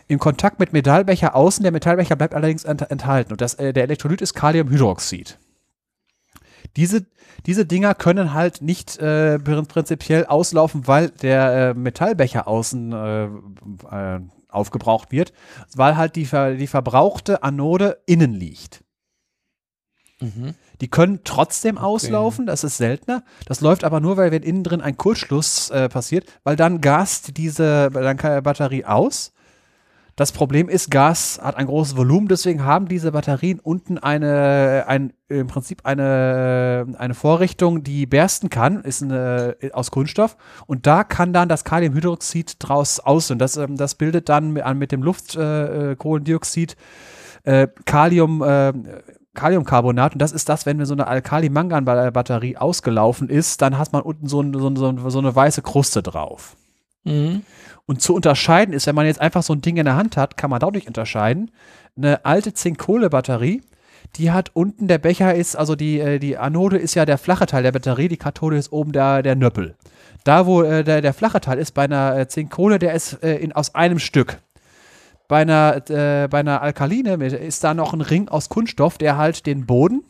im 0.08 0.20
Kontakt 0.20 0.60
mit 0.60 0.74
Metallbecher 0.74 1.36
außen. 1.36 1.64
Der 1.64 1.72
Metallbecher 1.72 2.16
bleibt 2.16 2.36
allerdings 2.36 2.66
ent 2.66 2.84
enthalten. 2.92 3.32
Und 3.32 3.42
das, 3.42 3.56
äh, 3.56 3.74
der 3.74 3.82
Elektrolyt 3.82 4.22
ist 4.22 4.36
Kaliumhydroxid. 4.36 5.40
Diese, 6.76 7.08
diese 7.48 7.66
Dinger 7.66 7.96
können 7.96 8.36
halt 8.36 8.62
nicht 8.62 9.00
äh, 9.00 9.40
prinzipiell 9.40 10.28
auslaufen, 10.28 10.86
weil 10.86 11.10
der 11.10 11.70
äh, 11.70 11.74
Metallbecher 11.74 12.48
außen 12.48 12.92
äh, 12.92 13.26
äh, 13.26 14.20
aufgebraucht 14.50 15.12
wird, 15.12 15.34
weil 15.76 15.98
halt 15.98 16.16
die, 16.16 16.30
die 16.60 16.68
verbrauchte 16.68 17.42
Anode 17.42 17.98
innen 18.06 18.36
liegt. 18.36 18.84
Mhm. 20.20 20.54
Die 20.82 20.90
können 20.90 21.22
trotzdem 21.24 21.78
okay. 21.78 21.86
auslaufen, 21.86 22.46
das 22.46 22.64
ist 22.64 22.78
seltener. 22.78 23.24
Das 23.46 23.62
läuft 23.62 23.84
aber 23.84 24.00
nur, 24.00 24.18
weil 24.18 24.32
wenn 24.32 24.44
innen 24.44 24.64
drin 24.64 24.82
ein 24.82 24.98
Kurzschluss 24.98 25.70
äh, 25.70 25.90
passiert, 25.90 26.26
weil 26.44 26.56
dann 26.56 26.82
gast 26.82 27.38
diese 27.38 27.90
dann 27.92 28.18
Batterie 28.18 28.86
aus 28.86 29.34
das 30.18 30.32
Problem 30.32 30.68
ist, 30.68 30.90
Gas 30.90 31.40
hat 31.44 31.58
ein 31.58 31.68
großes 31.68 31.96
Volumen, 31.96 32.28
deswegen 32.28 32.66
haben 32.66 32.88
diese 32.88 33.12
Batterien 33.12 33.60
unten 33.60 34.00
eine, 34.00 34.86
ein, 34.88 35.14
im 35.28 35.46
Prinzip 35.46 35.82
eine, 35.86 36.88
eine 36.98 37.14
Vorrichtung, 37.14 37.84
die 37.84 38.08
bersten 38.08 38.50
kann, 38.50 38.82
ist 38.82 39.04
eine, 39.04 39.56
aus 39.74 39.92
Kunststoff 39.92 40.36
und 40.66 40.88
da 40.88 41.04
kann 41.04 41.34
dann 41.34 41.50
das 41.50 41.64
Kaliumhydroxid 41.64 42.56
draus 42.58 43.00
aus 43.00 43.30
und 43.30 43.38
das, 43.38 43.58
ähm, 43.58 43.78
das 43.78 43.94
bildet 43.94 44.28
dann 44.28 44.54
mit, 44.54 44.66
mit 44.74 44.92
dem 44.92 45.04
Luftkohlendioxid 45.04 46.76
äh, 47.44 47.62
äh, 47.62 47.68
Kalium, 47.86 48.42
äh, 48.42 48.74
Kaliumcarbonat 49.38 50.14
und 50.14 50.22
das 50.22 50.34
ist 50.34 50.50
das, 50.50 50.66
wenn 50.66 50.84
so 50.86 50.94
eine 50.94 51.08
Alkali-Mangan-Batterie 51.08 52.58
ausgelaufen 52.58 53.30
ist, 53.30 53.62
dann 53.62 53.78
hat 53.78 53.94
man 53.94 54.02
unten 54.02 54.28
so, 54.28 54.42
ein, 54.42 54.54
so, 54.54 54.76
so, 54.76 55.10
so 55.10 55.20
eine 55.20 55.34
weiße 55.34 55.62
Kruste 55.62 56.04
drauf. 56.04 56.58
Mhm. 57.06 57.44
Und 57.86 58.02
zu 58.02 58.14
unterscheiden 58.14 58.74
ist, 58.74 58.86
wenn 58.86 58.96
man 58.96 59.06
jetzt 59.06 59.22
einfach 59.22 59.44
so 59.44 59.54
ein 59.54 59.62
Ding 59.62 59.78
in 59.78 59.86
der 59.86 59.96
Hand 59.96 60.18
hat, 60.18 60.36
kann 60.36 60.50
man 60.50 60.60
dadurch 60.60 60.88
unterscheiden. 60.88 61.52
Eine 61.96 62.26
alte 62.26 62.54
Zink-Kohle-Batterie, 62.54 63.62
die 64.18 64.32
hat 64.32 64.52
unten 64.54 64.88
der 64.88 64.98
Becher 64.98 65.34
ist, 65.34 65.56
also 65.56 65.76
die, 65.76 66.00
äh, 66.00 66.20
die 66.20 66.38
Anode 66.38 66.78
ist 66.78 66.96
ja 66.96 67.06
der 67.06 67.18
flache 67.18 67.46
Teil 67.46 67.64
der 67.64 67.72
Batterie, 67.72 68.10
die 68.10 68.18
Kathode 68.18 68.58
ist 68.58 68.72
oben 68.74 68.92
der, 68.92 69.24
der 69.24 69.36
Nöppel. 69.36 69.76
Da, 70.24 70.46
wo 70.46 70.62
äh, 70.64 70.84
der, 70.84 71.02
der 71.02 71.14
flache 71.14 71.40
Teil 71.40 71.58
ist, 71.58 71.74
bei 71.74 71.84
einer 71.84 72.18
äh, 72.18 72.28
Zink-Kohle, 72.28 72.80
der 72.80 72.94
ist 72.94 73.24
äh, 73.24 73.38
in, 73.38 73.54
aus 73.54 73.74
einem 73.76 74.00
Stück. 74.00 74.40
Bei 75.28 75.42
einer, 75.42 75.90
äh, 75.90 76.28
bei 76.30 76.40
einer 76.40 76.62
Alkaline 76.62 77.14
ist 77.26 77.64
da 77.64 77.74
noch 77.74 77.94
ein 77.94 78.02
Ring 78.02 78.30
aus 78.30 78.48
Kunststoff, 78.48 78.98
der 78.98 79.18
halt 79.18 79.46
den 79.46 79.66
Boden, 79.66 80.04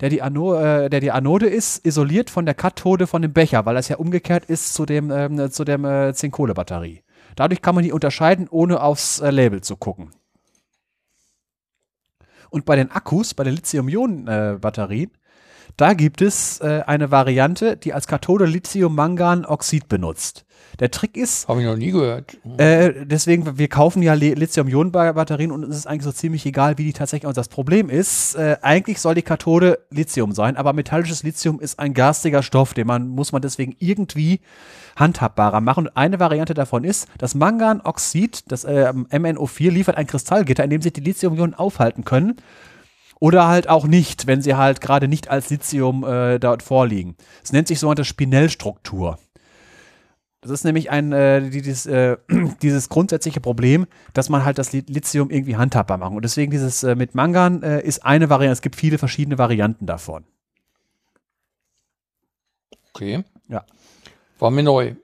der 0.00 0.08
die, 0.08 0.20
Ano, 0.20 0.54
äh, 0.54 0.90
der 0.90 1.00
die 1.00 1.12
Anode 1.12 1.46
ist, 1.46 1.86
isoliert 1.86 2.28
von 2.28 2.44
der 2.44 2.54
Kathode 2.54 3.06
von 3.06 3.22
dem 3.22 3.32
Becher, 3.32 3.64
weil 3.66 3.76
das 3.76 3.88
ja 3.88 3.96
umgekehrt 3.96 4.46
ist 4.46 4.74
zu 4.74 4.84
dem, 4.84 5.10
ähm, 5.12 5.50
zu 5.50 5.64
dem 5.64 5.84
äh, 5.84 6.12
Zink-Kohle-Batterie. 6.12 7.02
Dadurch 7.36 7.62
kann 7.62 7.76
man 7.76 7.84
die 7.84 7.92
unterscheiden, 7.92 8.48
ohne 8.50 8.80
aufs 8.80 9.20
äh, 9.20 9.30
Label 9.30 9.60
zu 9.60 9.76
gucken. 9.76 10.10
Und 12.50 12.64
bei 12.64 12.76
den 12.76 12.90
Akkus, 12.90 13.34
bei 13.34 13.44
den 13.44 13.54
Lithium-Ionen-Batterien, 13.54 15.10
da 15.76 15.94
gibt 15.94 16.22
es 16.22 16.60
äh, 16.60 16.82
eine 16.86 17.10
Variante, 17.10 17.76
die 17.76 17.92
als 17.92 18.06
Kathode 18.06 18.46
Lithium-Mangan-Oxid 18.46 19.88
benutzt. 19.88 20.43
Der 20.80 20.90
Trick 20.90 21.16
ist. 21.16 21.48
Habe 21.48 21.60
ich 21.60 21.66
noch 21.66 21.76
nie 21.76 21.90
gehört. 21.90 22.36
Äh, 22.58 23.06
deswegen, 23.06 23.58
wir 23.58 23.68
kaufen 23.68 24.02
ja 24.02 24.14
Lithium-Ionen-Batterien 24.14 25.52
und 25.52 25.64
es 25.64 25.76
ist 25.76 25.86
eigentlich 25.86 26.04
so 26.04 26.12
ziemlich 26.12 26.44
egal, 26.46 26.78
wie 26.78 26.84
die 26.84 26.92
tatsächlich. 26.92 27.28
Und 27.28 27.36
das 27.36 27.48
Problem 27.48 27.88
ist, 27.88 28.34
äh, 28.34 28.56
eigentlich 28.62 29.00
soll 29.00 29.14
die 29.14 29.22
Kathode 29.22 29.78
Lithium 29.90 30.32
sein, 30.32 30.56
aber 30.56 30.72
metallisches 30.72 31.22
Lithium 31.22 31.60
ist 31.60 31.78
ein 31.78 31.94
garstiger 31.94 32.42
Stoff, 32.42 32.74
den 32.74 32.86
man, 32.86 33.08
muss 33.08 33.32
man 33.32 33.42
deswegen 33.42 33.76
irgendwie 33.78 34.40
handhabbarer 34.96 35.60
machen. 35.60 35.86
Und 35.86 35.96
eine 35.96 36.20
Variante 36.20 36.54
davon 36.54 36.84
ist, 36.84 37.08
das 37.18 37.34
Manganoxid, 37.34 38.50
das 38.50 38.64
äh, 38.64 38.92
MnO4, 38.92 39.70
liefert 39.70 39.96
ein 39.96 40.06
Kristallgitter, 40.06 40.64
in 40.64 40.70
dem 40.70 40.82
sich 40.82 40.92
die 40.92 41.00
Lithium-Ionen 41.00 41.54
aufhalten 41.54 42.04
können. 42.04 42.36
Oder 43.20 43.46
halt 43.46 43.68
auch 43.68 43.86
nicht, 43.86 44.26
wenn 44.26 44.42
sie 44.42 44.54
halt 44.54 44.80
gerade 44.80 45.08
nicht 45.08 45.30
als 45.30 45.48
Lithium 45.50 46.04
äh, 46.04 46.38
dort 46.38 46.62
vorliegen. 46.62 47.16
Es 47.42 47.52
nennt 47.52 47.68
sich 47.68 47.78
sogenannte 47.78 48.04
Spinellstruktur. 48.04 49.18
Das 50.44 50.50
ist 50.50 50.64
nämlich 50.64 50.90
ein, 50.90 51.12
äh, 51.12 51.48
dieses, 51.48 51.86
äh, 51.86 52.18
dieses 52.62 52.90
grundsätzliche 52.90 53.40
Problem, 53.40 53.86
dass 54.12 54.28
man 54.28 54.44
halt 54.44 54.58
das 54.58 54.72
Lithium 54.72 55.30
irgendwie 55.30 55.56
handhabbar 55.56 55.96
macht. 55.96 56.12
Und 56.12 56.22
deswegen 56.22 56.50
dieses 56.50 56.82
äh, 56.82 56.94
mit 56.94 57.14
Mangan 57.14 57.62
äh, 57.62 57.80
ist 57.80 58.04
eine 58.04 58.28
Variante. 58.28 58.52
Es 58.52 58.60
gibt 58.60 58.76
viele 58.76 58.98
verschiedene 58.98 59.38
Varianten 59.38 59.86
davon. 59.86 60.24
Okay. 62.90 63.24
Ja. 63.48 63.64
War 64.38 64.50
mir 64.50 64.62
neu. 64.62 64.94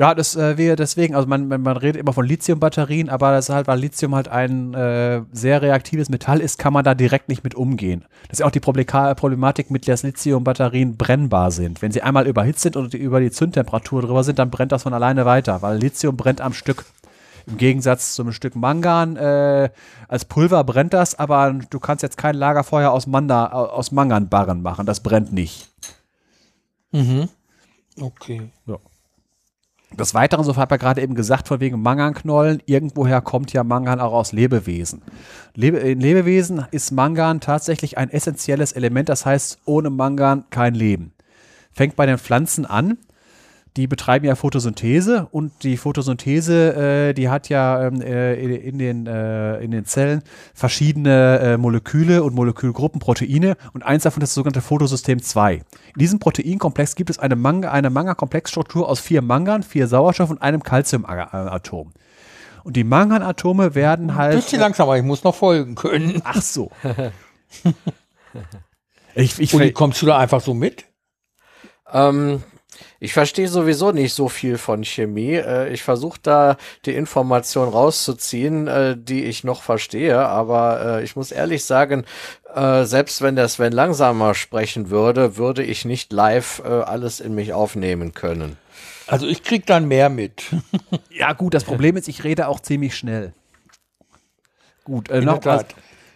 Ja, 0.00 0.14
das 0.14 0.34
äh, 0.34 0.56
wäre 0.56 0.76
deswegen, 0.76 1.14
also 1.14 1.28
man, 1.28 1.46
man, 1.46 1.60
man 1.60 1.76
redet 1.76 2.00
immer 2.00 2.14
von 2.14 2.24
Lithium-Batterien, 2.24 3.10
aber 3.10 3.32
das 3.32 3.50
ist 3.50 3.54
halt, 3.54 3.66
weil 3.66 3.78
Lithium 3.80 4.14
halt 4.14 4.28
ein 4.28 4.72
äh, 4.72 5.20
sehr 5.30 5.60
reaktives 5.60 6.08
Metall 6.08 6.40
ist, 6.40 6.58
kann 6.58 6.72
man 6.72 6.84
da 6.84 6.94
direkt 6.94 7.28
nicht 7.28 7.44
mit 7.44 7.54
umgehen. 7.54 8.06
Das 8.22 8.32
ist 8.32 8.38
ja 8.38 8.46
auch 8.46 8.50
die 8.50 8.60
Problematik, 8.60 9.70
mit 9.70 9.86
der 9.86 9.98
Lithium-Batterien 9.98 10.96
brennbar 10.96 11.50
sind. 11.50 11.82
Wenn 11.82 11.92
sie 11.92 12.00
einmal 12.00 12.26
überhitzt 12.26 12.62
sind 12.62 12.76
und 12.76 12.94
die, 12.94 12.96
über 12.96 13.20
die 13.20 13.30
Zündtemperatur 13.30 14.00
drüber 14.00 14.24
sind, 14.24 14.38
dann 14.38 14.50
brennt 14.50 14.72
das 14.72 14.84
von 14.84 14.94
alleine 14.94 15.26
weiter, 15.26 15.60
weil 15.60 15.76
Lithium 15.76 16.16
brennt 16.16 16.40
am 16.40 16.54
Stück. 16.54 16.86
Im 17.46 17.58
Gegensatz 17.58 18.14
zu 18.14 18.22
einem 18.22 18.32
Stück 18.32 18.56
Mangan, 18.56 19.16
äh, 19.16 19.68
als 20.08 20.24
Pulver 20.24 20.64
brennt 20.64 20.94
das, 20.94 21.18
aber 21.18 21.52
du 21.68 21.78
kannst 21.78 22.02
jetzt 22.02 22.16
kein 22.16 22.36
Lagerfeuer 22.36 22.90
aus, 22.90 23.06
Manda, 23.06 23.48
aus 23.48 23.92
Manganbarren 23.92 24.62
machen, 24.62 24.86
das 24.86 25.00
brennt 25.00 25.34
nicht. 25.34 25.68
Mhm. 26.90 27.28
Okay. 28.00 28.48
Ja. 28.64 28.78
Des 29.98 30.14
Weiteren, 30.14 30.44
so 30.44 30.56
hat 30.56 30.70
er 30.70 30.78
gerade 30.78 31.02
eben 31.02 31.14
gesagt, 31.14 31.48
von 31.48 31.60
wegen 31.60 31.82
Manganknollen, 31.82 32.62
irgendwoher 32.66 33.20
kommt 33.20 33.52
ja 33.52 33.64
Mangan 33.64 34.00
auch 34.00 34.12
aus 34.12 34.32
Lebewesen. 34.32 35.02
Lebe, 35.54 35.78
in 35.78 36.00
Lebewesen 36.00 36.64
ist 36.70 36.92
Mangan 36.92 37.40
tatsächlich 37.40 37.98
ein 37.98 38.08
essentielles 38.08 38.72
Element, 38.72 39.08
das 39.08 39.26
heißt, 39.26 39.58
ohne 39.64 39.90
Mangan 39.90 40.44
kein 40.50 40.74
Leben. 40.74 41.12
Fängt 41.72 41.96
bei 41.96 42.06
den 42.06 42.18
Pflanzen 42.18 42.66
an, 42.66 42.98
die 43.76 43.86
betreiben 43.86 44.26
ja 44.26 44.34
Photosynthese 44.34 45.28
und 45.30 45.52
die 45.62 45.76
Photosynthese, 45.76 47.10
äh, 47.10 47.14
die 47.14 47.28
hat 47.28 47.48
ja 47.48 47.86
ähm, 47.86 48.00
äh, 48.00 48.34
in, 48.34 48.78
den, 48.78 49.06
äh, 49.06 49.58
in 49.60 49.70
den 49.70 49.84
Zellen 49.84 50.22
verschiedene 50.54 51.38
äh, 51.38 51.56
Moleküle 51.56 52.22
und 52.22 52.34
Molekülgruppen, 52.34 53.00
Proteine 53.00 53.56
und 53.72 53.84
eins 53.84 54.02
davon 54.02 54.22
ist 54.22 54.30
das 54.30 54.34
sogenannte 54.34 54.60
Photosystem 54.60 55.22
2. 55.22 55.54
In 55.54 55.62
diesem 55.98 56.18
Proteinkomplex 56.18 56.96
gibt 56.96 57.10
es 57.10 57.18
eine 57.18 57.36
Manga, 57.36 57.70
eine 57.70 57.90
Manga-Komplexstruktur 57.90 58.88
aus 58.88 59.00
vier 59.00 59.22
Mangan, 59.22 59.62
vier 59.62 59.86
Sauerstoff 59.86 60.30
und 60.30 60.42
einem 60.42 60.62
Calciumatom. 60.62 61.92
Und 62.62 62.76
die 62.76 62.84
Mangan-Atome 62.84 63.74
werden 63.74 64.16
halt. 64.16 64.34
Ein 64.34 64.40
bisschen 64.40 64.60
langsamer, 64.60 64.96
ich 64.96 65.02
muss 65.02 65.24
noch 65.24 65.34
folgen 65.34 65.76
können. 65.76 66.20
Ach 66.24 66.42
so. 66.42 66.70
ich, 69.14 69.40
ich, 69.40 69.54
und 69.54 69.74
kommst 69.74 70.02
du 70.02 70.06
da 70.06 70.18
einfach 70.18 70.40
so 70.40 70.54
mit? 70.54 70.84
Ähm, 71.92 72.42
ich 73.00 73.14
verstehe 73.14 73.48
sowieso 73.48 73.92
nicht 73.92 74.12
so 74.12 74.28
viel 74.28 74.58
von 74.58 74.84
Chemie. 74.84 75.34
Äh, 75.34 75.72
ich 75.72 75.82
versuche 75.82 76.20
da 76.22 76.56
die 76.84 76.94
Information 76.94 77.70
rauszuziehen, 77.70 78.68
äh, 78.68 78.96
die 78.96 79.24
ich 79.24 79.42
noch 79.42 79.62
verstehe. 79.62 80.18
Aber 80.18 80.98
äh, 80.98 81.04
ich 81.04 81.16
muss 81.16 81.32
ehrlich 81.32 81.64
sagen, 81.64 82.04
selbst 82.52 83.22
wenn 83.22 83.36
der 83.36 83.46
Sven 83.46 83.72
langsamer 83.72 84.34
sprechen 84.34 84.90
würde, 84.90 85.36
würde 85.36 85.62
ich 85.62 85.84
nicht 85.84 86.12
live 86.12 86.60
alles 86.64 87.20
in 87.20 87.36
mich 87.36 87.52
aufnehmen 87.52 88.12
können. 88.12 88.56
Also 89.06 89.28
ich 89.28 89.44
krieg 89.44 89.66
dann 89.66 89.86
mehr 89.86 90.08
mit. 90.08 90.46
ja 91.10 91.32
gut, 91.32 91.54
das 91.54 91.62
Problem 91.62 91.96
ist, 91.96 92.08
ich 92.08 92.24
rede 92.24 92.48
auch 92.48 92.58
ziemlich 92.58 92.96
schnell. 92.96 93.34
Gut, 94.82 95.10
äh, 95.10 95.20
noch 95.20 95.44
was, 95.44 95.64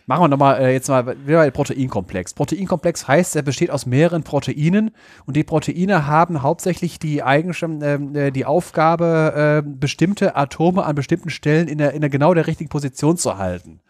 Machen 0.07 0.25
wir 0.25 0.29
nochmal 0.29 0.61
äh, 0.61 0.73
jetzt 0.73 0.89
mal 0.89 1.17
wieder 1.27 1.39
bei 1.39 1.51
Proteinkomplex. 1.51 2.35
Proteinkomplex 2.35 3.09
heißt, 3.09 3.37
er 3.37 3.43
besteht 3.43 3.71
aus 3.71 3.87
mehreren 3.87 4.23
Proteinen 4.23 4.91
und 5.25 5.35
die 5.35 5.45
Proteine 5.45 6.07
haben 6.07 6.43
hauptsächlich 6.43 6.99
die 6.99 7.23
Eigenschaft, 7.23 7.73
ähm, 7.83 8.15
äh, 8.15 8.31
die 8.31 8.45
Aufgabe, 8.45 9.63
äh, 9.65 9.67
bestimmte 9.67 10.37
Atome 10.37 10.85
an 10.85 10.95
bestimmten 10.95 11.31
Stellen 11.31 11.69
in 11.69 11.79
der, 11.79 11.93
in 11.93 12.03
der 12.03 12.11
genau 12.11 12.35
der 12.35 12.47
richtigen 12.47 12.69
Position 12.69 13.17
zu 13.17 13.39
halten. 13.39 13.81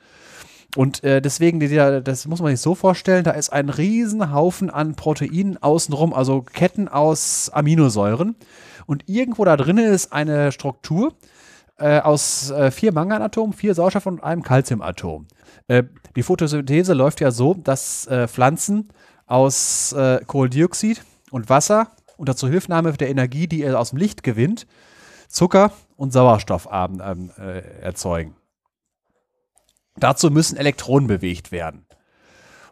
Und 0.76 1.02
äh, 1.02 1.20
deswegen, 1.20 1.58
die, 1.58 1.68
das 1.68 2.26
muss 2.28 2.40
man 2.40 2.52
sich 2.52 2.60
so 2.60 2.76
vorstellen, 2.76 3.24
da 3.24 3.32
ist 3.32 3.52
ein 3.52 3.68
Riesenhaufen 3.68 4.70
an 4.70 4.94
Proteinen 4.94 5.60
außenrum, 5.60 6.14
also 6.14 6.42
Ketten 6.42 6.86
aus 6.86 7.50
Aminosäuren. 7.52 8.36
Und 8.86 9.08
irgendwo 9.08 9.44
da 9.44 9.56
drinnen 9.56 9.92
ist 9.92 10.12
eine 10.12 10.52
Struktur 10.52 11.14
äh, 11.78 11.98
aus 11.98 12.50
äh, 12.50 12.70
vier 12.70 12.92
Manganatomen, 12.92 13.52
vier 13.52 13.74
Sauerstoff 13.74 14.06
und 14.06 14.22
einem 14.22 14.42
Calciumatom. 14.42 15.26
Äh, 15.68 15.84
die 16.16 16.22
Photosynthese 16.22 16.94
läuft 16.94 17.20
ja 17.20 17.30
so, 17.30 17.54
dass 17.54 18.06
äh, 18.06 18.28
Pflanzen 18.28 18.90
aus 19.26 19.92
äh, 19.92 20.20
Kohlendioxid 20.26 21.04
und 21.30 21.48
Wasser 21.48 21.88
unter 22.16 22.36
Zuhilfenahme 22.36 22.92
der 22.92 23.08
Energie, 23.08 23.46
die 23.46 23.62
er 23.62 23.78
aus 23.78 23.90
dem 23.90 23.98
Licht 23.98 24.22
gewinnt, 24.22 24.66
Zucker 25.28 25.72
und 25.96 26.12
Sauerstoff 26.12 26.68
ähm, 26.70 27.30
äh, 27.38 27.80
erzeugen. 27.80 28.36
Dazu 29.96 30.30
müssen 30.30 30.56
Elektronen 30.56 31.06
bewegt 31.06 31.52
werden. 31.52 31.86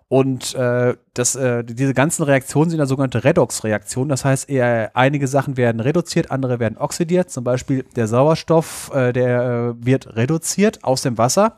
Und 0.08 0.54
äh, 0.54 0.94
das, 1.14 1.36
äh, 1.36 1.64
diese 1.64 1.94
ganzen 1.94 2.24
Reaktionen 2.24 2.68
sind 2.68 2.78
ja 2.78 2.84
sogenannte 2.84 3.24
Redox-Reaktionen. 3.24 4.10
Das 4.10 4.26
heißt, 4.26 4.50
eher 4.50 4.90
einige 4.94 5.26
Sachen 5.26 5.56
werden 5.56 5.80
reduziert, 5.80 6.30
andere 6.30 6.60
werden 6.60 6.76
oxidiert. 6.76 7.30
Zum 7.30 7.44
Beispiel 7.44 7.84
der 7.96 8.08
Sauerstoff, 8.08 8.90
äh, 8.94 9.14
der 9.14 9.74
äh, 9.80 9.86
wird 9.86 10.14
reduziert 10.14 10.84
aus 10.84 11.00
dem 11.00 11.16
Wasser. 11.16 11.56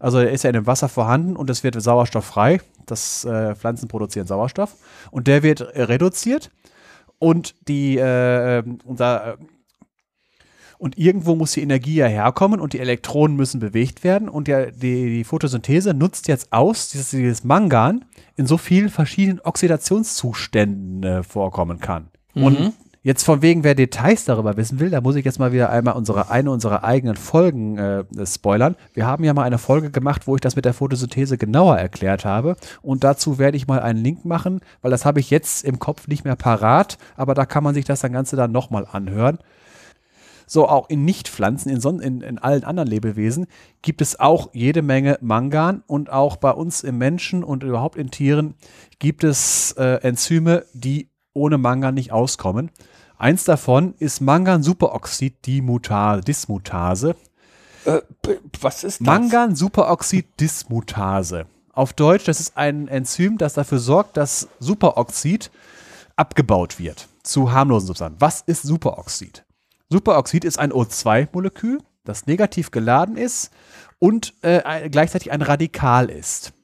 Also 0.00 0.18
er 0.18 0.30
ist 0.30 0.42
ja 0.42 0.50
in 0.50 0.54
dem 0.54 0.66
Wasser 0.66 0.88
vorhanden 0.88 1.36
und 1.36 1.48
es 1.50 1.62
wird 1.62 1.80
sauerstofffrei. 1.80 2.60
Das 2.86 3.24
äh, 3.24 3.54
Pflanzen 3.54 3.86
produzieren 3.86 4.26
Sauerstoff. 4.26 4.74
Und 5.12 5.28
der 5.28 5.42
wird 5.44 5.60
reduziert. 5.60 6.50
Und 7.18 7.54
die, 7.68 7.98
äh, 7.98 8.64
unser 8.84 9.36
und 10.78 10.96
irgendwo 10.96 11.36
muss 11.36 11.52
die 11.52 11.60
Energie 11.60 11.96
ja 11.96 12.06
herkommen 12.06 12.58
und 12.58 12.72
die 12.72 12.78
Elektronen 12.78 13.36
müssen 13.36 13.60
bewegt 13.60 14.02
werden. 14.02 14.30
Und 14.30 14.48
ja, 14.48 14.70
die, 14.70 15.18
die 15.18 15.24
Photosynthese 15.24 15.92
nutzt 15.92 16.26
jetzt 16.26 16.54
aus, 16.54 16.88
dieses, 16.88 17.10
dieses 17.10 17.44
Mangan 17.44 18.06
in 18.36 18.46
so 18.46 18.56
vielen 18.56 18.88
verschiedenen 18.88 19.40
Oxidationszuständen 19.40 21.02
äh, 21.02 21.22
vorkommen 21.22 21.80
kann. 21.80 22.08
Mhm. 22.34 22.42
Und 22.42 22.72
Jetzt 23.02 23.24
von 23.24 23.40
wegen, 23.40 23.64
wer 23.64 23.74
Details 23.74 24.26
darüber 24.26 24.58
wissen 24.58 24.78
will, 24.78 24.90
da 24.90 25.00
muss 25.00 25.16
ich 25.16 25.24
jetzt 25.24 25.38
mal 25.38 25.52
wieder 25.52 25.70
einmal 25.70 25.94
unsere, 25.94 26.30
eine 26.30 26.50
unserer 26.50 26.84
eigenen 26.84 27.16
Folgen 27.16 27.78
äh, 27.78 28.04
spoilern. 28.26 28.76
Wir 28.92 29.06
haben 29.06 29.24
ja 29.24 29.32
mal 29.32 29.44
eine 29.44 29.56
Folge 29.56 29.90
gemacht, 29.90 30.26
wo 30.26 30.34
ich 30.34 30.42
das 30.42 30.54
mit 30.54 30.66
der 30.66 30.74
Photosynthese 30.74 31.38
genauer 31.38 31.78
erklärt 31.78 32.26
habe. 32.26 32.56
Und 32.82 33.02
dazu 33.02 33.38
werde 33.38 33.56
ich 33.56 33.66
mal 33.66 33.80
einen 33.80 34.04
Link 34.04 34.26
machen, 34.26 34.60
weil 34.82 34.90
das 34.90 35.06
habe 35.06 35.18
ich 35.18 35.30
jetzt 35.30 35.64
im 35.64 35.78
Kopf 35.78 36.08
nicht 36.08 36.26
mehr 36.26 36.36
parat, 36.36 36.98
aber 37.16 37.32
da 37.32 37.46
kann 37.46 37.64
man 37.64 37.74
sich 37.74 37.86
das 37.86 38.00
dann 38.00 38.12
Ganze 38.12 38.36
dann 38.36 38.52
nochmal 38.52 38.86
anhören. 38.92 39.38
So 40.46 40.68
auch 40.68 40.90
in 40.90 41.06
Nichtpflanzen, 41.06 41.72
in, 41.72 42.00
in, 42.00 42.20
in 42.20 42.38
allen 42.38 42.64
anderen 42.64 42.88
Lebewesen 42.88 43.46
gibt 43.80 44.02
es 44.02 44.20
auch 44.20 44.50
jede 44.52 44.82
Menge 44.82 45.16
Mangan 45.22 45.82
und 45.86 46.12
auch 46.12 46.36
bei 46.36 46.50
uns 46.50 46.82
im 46.82 46.98
Menschen 46.98 47.44
und 47.44 47.62
überhaupt 47.62 47.96
in 47.96 48.10
Tieren 48.10 48.56
gibt 48.98 49.24
es 49.24 49.72
äh, 49.78 50.00
Enzyme, 50.02 50.66
die 50.74 51.08
ohne 51.32 51.56
Mangan 51.56 51.94
nicht 51.94 52.12
auskommen. 52.12 52.70
Eins 53.20 53.44
davon 53.44 53.94
ist 53.98 54.20
Mangan-Superoxid-Dismutase. 54.22 57.14
Äh, 57.84 58.00
was 58.62 58.82
ist 58.82 59.02
das? 59.02 59.06
Mangan-Superoxid-Dismutase. 59.06 61.44
Auf 61.74 61.92
Deutsch, 61.92 62.24
das 62.24 62.40
ist 62.40 62.56
ein 62.56 62.88
Enzym, 62.88 63.36
das 63.36 63.52
dafür 63.52 63.78
sorgt, 63.78 64.16
dass 64.16 64.48
Superoxid 64.58 65.50
abgebaut 66.16 66.78
wird 66.78 67.08
zu 67.22 67.52
harmlosen 67.52 67.88
Substanzen. 67.88 68.16
Was 68.20 68.40
ist 68.40 68.62
Superoxid? 68.62 69.44
Superoxid 69.90 70.46
ist 70.46 70.58
ein 70.58 70.72
O2-Molekül, 70.72 71.82
das 72.04 72.26
negativ 72.26 72.70
geladen 72.70 73.18
ist 73.18 73.50
und 73.98 74.32
äh, 74.40 74.88
gleichzeitig 74.88 75.30
ein 75.30 75.42
Radikal 75.42 76.08
ist. 76.08 76.54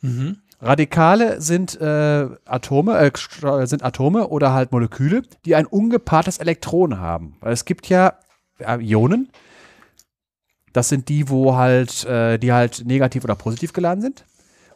Mhm. 0.00 0.38
Radikale 0.60 1.40
sind 1.40 1.78
äh, 1.80 2.28
Atome, 2.44 2.98
äh, 2.98 3.66
sind 3.66 3.84
Atome 3.84 4.28
oder 4.28 4.52
halt 4.52 4.72
Moleküle, 4.72 5.22
die 5.44 5.54
ein 5.54 5.66
ungepaartes 5.66 6.38
Elektron 6.38 6.98
haben. 6.98 7.36
Weil 7.40 7.52
es 7.52 7.64
gibt 7.64 7.88
ja 7.88 8.14
Ionen. 8.58 9.30
Das 10.72 10.88
sind 10.88 11.08
die, 11.08 11.28
wo 11.28 11.56
halt, 11.56 12.04
äh, 12.04 12.38
die 12.38 12.52
halt 12.52 12.84
negativ 12.86 13.24
oder 13.24 13.34
positiv 13.34 13.72
geladen 13.72 14.02
sind. 14.02 14.24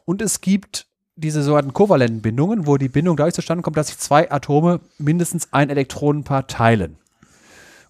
Und 0.05 0.23
es 0.23 0.41
gibt 0.41 0.87
diese 1.17 1.43
sogenannten 1.43 1.75
kovalenten 1.75 2.23
Bindungen, 2.23 2.67
wo 2.67 2.77
die 2.77 2.89
Bindung 2.89 3.17
dadurch 3.17 3.35
zustande 3.35 3.63
kommt, 3.63 3.77
dass 3.77 3.89
sich 3.89 3.99
zwei 3.99 4.31
Atome 4.31 4.81
mindestens 4.99 5.53
ein 5.53 5.71
Elektronenpaar 5.71 6.47
teilen. 6.47 6.97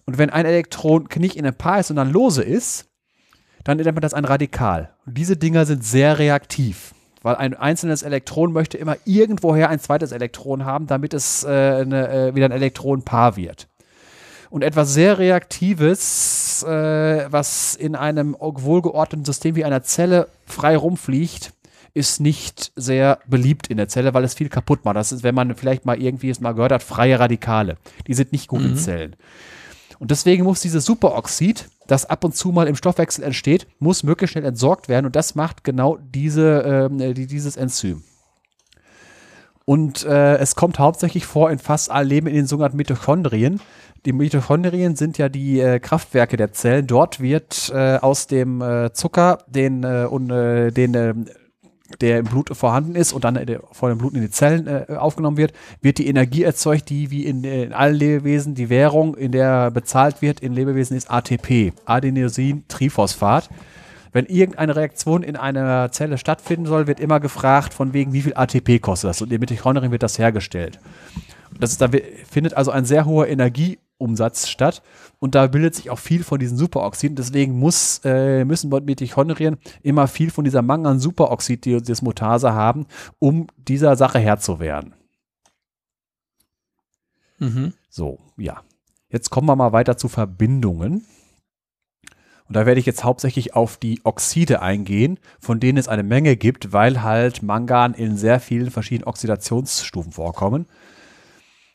Und 0.05 0.17
wenn 0.17 0.29
ein 0.29 0.45
Elektron 0.45 1.07
nicht 1.17 1.35
in 1.35 1.45
einem 1.45 1.55
Paar 1.55 1.79
ist, 1.79 1.87
sondern 1.87 2.11
lose 2.11 2.43
ist, 2.43 2.87
dann 3.63 3.77
nennt 3.77 3.93
man 3.93 4.01
das 4.01 4.13
ein 4.13 4.25
Radikal. 4.25 4.93
Und 5.05 5.17
diese 5.17 5.37
Dinger 5.37 5.65
sind 5.65 5.83
sehr 5.85 6.19
reaktiv, 6.19 6.93
weil 7.21 7.35
ein 7.35 7.53
einzelnes 7.53 8.03
Elektron 8.03 8.51
möchte 8.51 8.77
immer 8.77 8.97
irgendwoher 9.05 9.69
ein 9.69 9.79
zweites 9.79 10.11
Elektron 10.11 10.65
haben, 10.65 10.87
damit 10.87 11.13
es 11.13 11.43
äh, 11.43 11.47
eine, 11.47 12.09
äh, 12.09 12.35
wieder 12.35 12.45
ein 12.45 12.51
Elektronenpaar 12.51 13.35
wird. 13.35 13.67
Und 14.49 14.63
etwas 14.63 14.93
sehr 14.93 15.17
Reaktives, 15.17 16.63
äh, 16.63 17.25
was 17.31 17.75
in 17.75 17.95
einem 17.95 18.35
wohlgeordneten 18.37 19.23
System 19.23 19.55
wie 19.55 19.63
einer 19.63 19.83
Zelle 19.83 20.27
frei 20.45 20.75
rumfliegt, 20.75 21.53
ist 21.93 22.19
nicht 22.19 22.71
sehr 22.75 23.19
beliebt 23.27 23.67
in 23.67 23.77
der 23.77 23.87
Zelle, 23.87 24.13
weil 24.13 24.23
es 24.23 24.33
viel 24.33 24.49
kaputt 24.49 24.85
macht. 24.85 24.95
Das 24.95 25.11
ist, 25.11 25.23
wenn 25.23 25.35
man 25.35 25.55
vielleicht 25.55 25.85
mal 25.85 26.01
irgendwie 26.01 26.29
es 26.29 26.39
mal 26.39 26.53
gehört 26.53 26.71
hat, 26.71 26.83
freie 26.83 27.19
Radikale. 27.19 27.77
Die 28.07 28.13
sind 28.13 28.31
nicht 28.31 28.47
gut 28.47 28.61
mhm. 28.61 28.67
in 28.67 28.77
Zellen. 28.77 29.15
Und 30.01 30.09
deswegen 30.09 30.45
muss 30.45 30.61
dieses 30.61 30.83
Superoxid, 30.85 31.69
das 31.85 32.07
ab 32.07 32.23
und 32.23 32.35
zu 32.35 32.49
mal 32.49 32.67
im 32.67 32.75
Stoffwechsel 32.75 33.23
entsteht, 33.23 33.67
muss 33.77 34.01
möglichst 34.01 34.31
schnell 34.31 34.45
entsorgt 34.45 34.89
werden. 34.89 35.05
Und 35.05 35.15
das 35.15 35.35
macht 35.35 35.63
genau 35.63 35.99
diese, 36.01 36.89
äh, 36.89 37.13
dieses 37.13 37.55
Enzym. 37.55 38.01
Und 39.63 40.03
äh, 40.03 40.37
es 40.37 40.55
kommt 40.55 40.79
hauptsächlich 40.79 41.27
vor 41.27 41.51
in 41.51 41.59
fast 41.59 41.91
allen 41.91 42.07
Leben 42.07 42.25
in 42.25 42.33
den 42.33 42.47
sogenannten 42.47 42.77
Mitochondrien. 42.77 43.61
Die 44.05 44.11
Mitochondrien 44.11 44.95
sind 44.95 45.19
ja 45.19 45.29
die 45.29 45.59
äh, 45.59 45.79
Kraftwerke 45.79 46.35
der 46.35 46.51
Zellen. 46.51 46.87
Dort 46.87 47.19
wird 47.19 47.71
äh, 47.71 47.97
aus 47.97 48.25
dem 48.25 48.59
äh, 48.59 48.93
Zucker, 48.93 49.43
den, 49.45 49.83
äh, 49.83 50.07
und, 50.09 50.31
äh, 50.31 50.71
den 50.71 50.95
ähm, 50.95 51.25
der 51.99 52.19
im 52.19 52.25
Blut 52.25 52.55
vorhanden 52.55 52.95
ist 52.95 53.13
und 53.13 53.23
dann 53.23 53.35
äh, 53.35 53.59
von 53.71 53.89
dem 53.89 53.97
Blut 53.97 54.13
in 54.13 54.21
die 54.21 54.29
Zellen 54.29 54.67
äh, 54.67 54.85
aufgenommen 54.95 55.37
wird, 55.37 55.53
wird 55.81 55.97
die 55.97 56.07
Energie 56.07 56.43
erzeugt, 56.43 56.89
die 56.89 57.11
wie 57.11 57.25
in, 57.25 57.43
in, 57.43 57.73
allen 57.73 57.95
Lebewesen 57.95 58.55
die 58.55 58.69
Währung, 58.69 59.15
in 59.15 59.31
der 59.31 59.71
bezahlt 59.71 60.21
wird 60.21 60.39
in 60.39 60.53
Lebewesen, 60.53 60.95
ist 60.95 61.11
ATP, 61.11 61.73
Adenosin-Triphosphat. 61.85 63.49
Wenn 64.13 64.25
irgendeine 64.25 64.75
Reaktion 64.75 65.23
in 65.23 65.37
einer 65.37 65.91
Zelle 65.91 66.17
stattfinden 66.17 66.65
soll, 66.65 66.87
wird 66.87 66.99
immer 66.99 67.19
gefragt, 67.19 67.73
von 67.73 67.93
wegen, 67.93 68.11
wie 68.13 68.21
viel 68.21 68.33
ATP 68.35 68.79
kostet 68.81 69.09
das? 69.09 69.21
Und 69.21 69.31
in 69.31 69.39
Mitochondrien 69.39 69.91
wird 69.91 70.03
das 70.03 70.19
hergestellt. 70.19 70.79
Das 71.59 71.71
ist, 71.71 71.81
da 71.81 71.89
findet 72.29 72.55
also 72.55 72.71
ein 72.71 72.85
sehr 72.85 73.05
hoher 73.05 73.27
Energieumsatz 73.27 74.49
statt 74.49 74.81
und 75.21 75.35
da 75.35 75.45
bildet 75.45 75.75
sich 75.75 75.91
auch 75.91 75.99
viel 75.99 76.23
von 76.23 76.39
diesen 76.39 76.57
Superoxiden. 76.57 77.15
Deswegen 77.15 77.59
muss, 77.59 78.01
äh, 78.03 78.43
müssen 78.43 78.71
Mitochondrien 78.71 79.57
immer 79.83 80.07
viel 80.07 80.31
von 80.31 80.43
dieser 80.43 80.63
Mangan-Superoxid-Dismutase 80.63 82.53
haben, 82.53 82.87
um 83.19 83.45
dieser 83.55 83.95
Sache 83.95 84.17
Herr 84.17 84.39
zu 84.39 84.59
werden. 84.59 84.95
Mhm. 87.37 87.73
So, 87.87 88.17
ja. 88.35 88.63
Jetzt 89.09 89.29
kommen 89.29 89.47
wir 89.47 89.55
mal 89.55 89.73
weiter 89.73 89.95
zu 89.95 90.09
Verbindungen. 90.09 91.05
Und 92.47 92.55
da 92.55 92.65
werde 92.65 92.79
ich 92.79 92.87
jetzt 92.87 93.03
hauptsächlich 93.03 93.53
auf 93.53 93.77
die 93.77 94.01
Oxide 94.03 94.63
eingehen, 94.63 95.19
von 95.39 95.59
denen 95.59 95.77
es 95.77 95.87
eine 95.87 96.03
Menge 96.03 96.35
gibt, 96.35 96.73
weil 96.73 97.03
halt 97.03 97.43
Mangan 97.43 97.93
in 97.93 98.17
sehr 98.17 98.39
vielen 98.39 98.71
verschiedenen 98.71 99.07
Oxidationsstufen 99.07 100.13
vorkommen. 100.13 100.65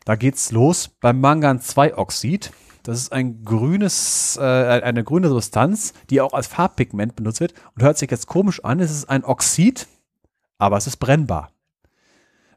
Da 0.05 0.17
geht's 0.17 0.51
los 0.51 0.89
beim 0.89 1.21
Mangan-2-Oxid. 1.21 2.51
Das 2.87 2.99
ist 2.99 3.13
ein 3.13 3.45
grünes, 3.45 4.39
äh, 4.41 4.45
eine 4.45 5.03
grüne 5.03 5.29
Substanz, 5.29 5.93
die 6.09 6.21
auch 6.21 6.35
als 6.35 6.47
Farbpigment 6.47 7.17
benutzt 7.17 7.41
wird 7.41 7.53
und 7.75 7.83
hört 7.83 7.99
sich 7.99 8.09
jetzt 8.09 8.29
komisch 8.29 8.65
an. 8.65 8.79
Es 8.79 8.93
ist 8.93 9.11
ein 9.11 9.25
Oxid, 9.25 9.89
aber 10.59 10.77
es 10.77 10.87
ist 10.87 10.99
brennbar. 10.99 11.51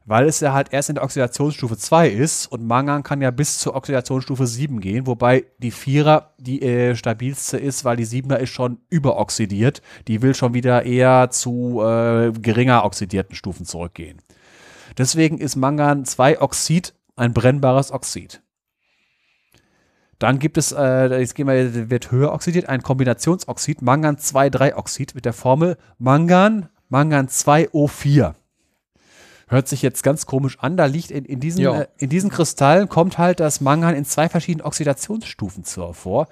Weil 0.04 0.28
es 0.28 0.38
ja 0.38 0.52
halt 0.52 0.72
erst 0.72 0.88
in 0.88 0.94
der 0.94 1.04
Oxidationsstufe 1.04 1.76
2 1.76 2.10
ist 2.10 2.46
und 2.46 2.64
Mangan 2.64 3.02
kann 3.02 3.20
ja 3.20 3.32
bis 3.32 3.58
zur 3.58 3.74
Oxidationsstufe 3.74 4.46
7 4.46 4.78
gehen, 4.78 5.08
wobei 5.08 5.46
die 5.58 5.72
Vierer 5.72 6.32
die 6.38 6.62
äh, 6.62 6.94
stabilste 6.94 7.58
ist, 7.58 7.84
weil 7.84 7.96
die 7.96 8.04
Siebener 8.04 8.38
ist 8.38 8.50
schon 8.50 8.78
überoxidiert. 8.88 9.82
Die 10.06 10.22
will 10.22 10.36
schon 10.36 10.54
wieder 10.54 10.84
eher 10.84 11.30
zu 11.30 11.82
äh, 11.82 12.30
geringer 12.30 12.84
oxidierten 12.84 13.34
Stufen 13.34 13.66
zurückgehen. 13.66 14.18
Deswegen 14.96 15.38
ist 15.38 15.56
Mangan 15.56 16.04
2 16.04 16.40
Oxid 16.40 16.94
ein 17.16 17.32
brennbares 17.32 17.90
Oxid. 17.90 18.42
Dann 20.20 20.38
gibt 20.38 20.58
es, 20.58 20.70
äh, 20.70 21.18
jetzt 21.18 21.34
gehen 21.34 21.48
wir, 21.48 21.90
wird 21.90 22.12
höher 22.12 22.32
oxidiert, 22.32 22.68
ein 22.68 22.82
Kombinationsoxid, 22.82 23.80
Mangan-2,3-Oxid 23.80 25.14
mit 25.14 25.24
der 25.24 25.32
Formel 25.32 25.78
Mangan 25.98 26.68
Mangan 26.90 27.28
2O4. 27.28 28.34
Hört 29.48 29.68
sich 29.68 29.80
jetzt 29.80 30.02
ganz 30.02 30.26
komisch 30.26 30.58
an. 30.60 30.76
Da 30.76 30.84
liegt 30.84 31.10
in, 31.10 31.24
in, 31.24 31.40
diesen, 31.40 31.64
äh, 31.64 31.86
in 31.96 32.10
diesen 32.10 32.30
Kristallen 32.30 32.88
kommt 32.88 33.16
halt 33.16 33.40
das 33.40 33.60
Mangan 33.62 33.94
in 33.94 34.04
zwei 34.04 34.28
verschiedenen 34.28 34.66
Oxidationsstufen 34.66 35.64
vor. 35.64 36.28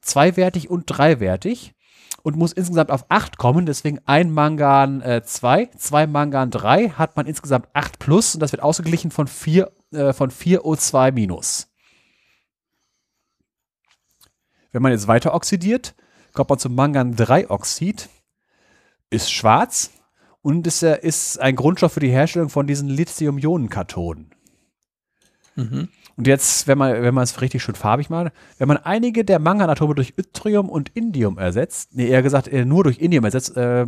Zweiwertig 0.00 0.70
und 0.70 0.84
dreiwertig. 0.86 1.74
Und 2.22 2.36
muss 2.36 2.52
insgesamt 2.52 2.90
auf 2.90 3.04
8 3.08 3.36
kommen. 3.38 3.66
Deswegen 3.66 4.00
ein 4.04 4.30
Mangan 4.30 5.02
2, 5.24 5.70
zwei 5.76 6.06
Mangan 6.06 6.50
3 6.50 6.90
hat 6.90 7.16
man 7.16 7.26
insgesamt 7.26 7.68
8 7.72 7.98
plus. 7.98 8.34
Und 8.34 8.40
das 8.40 8.52
wird 8.52 8.62
ausgeglichen 8.62 9.10
von 9.10 9.26
4, 9.26 9.70
äh, 9.92 10.12
von 10.12 10.30
4 10.30 10.62
O2 10.62 11.12
minus. 11.12 11.69
Wenn 14.72 14.82
man 14.82 14.92
jetzt 14.92 15.08
weiter 15.08 15.34
oxidiert, 15.34 15.94
kommt 16.32 16.50
man 16.50 16.58
zum 16.58 16.74
Mangan-3-Oxid, 16.74 18.08
ist 19.10 19.32
schwarz 19.32 19.90
und 20.42 20.66
ist, 20.66 20.82
äh, 20.82 20.98
ist 21.00 21.40
ein 21.40 21.56
Grundstoff 21.56 21.92
für 21.92 22.00
die 22.00 22.10
Herstellung 22.10 22.48
von 22.48 22.66
diesen 22.66 22.88
Lithium-Ionen-Kathoden. 22.88 24.30
Mhm. 25.56 25.88
Und 26.16 26.26
jetzt, 26.26 26.66
wenn 26.66 26.78
man, 26.78 27.02
wenn 27.02 27.14
man 27.14 27.24
es 27.24 27.40
richtig 27.40 27.62
schön 27.62 27.74
farbig 27.74 28.10
macht, 28.10 28.32
wenn 28.58 28.68
man 28.68 28.76
einige 28.76 29.24
der 29.24 29.38
Manganatome 29.38 29.94
durch 29.94 30.14
Yttrium 30.18 30.68
und 30.68 30.90
Indium 30.90 31.38
ersetzt, 31.38 31.94
nee, 31.94 32.08
eher 32.08 32.22
gesagt, 32.22 32.48
äh, 32.48 32.64
nur 32.64 32.84
durch 32.84 32.98
Indium 32.98 33.24
ersetzt, 33.24 33.56
äh, 33.56 33.86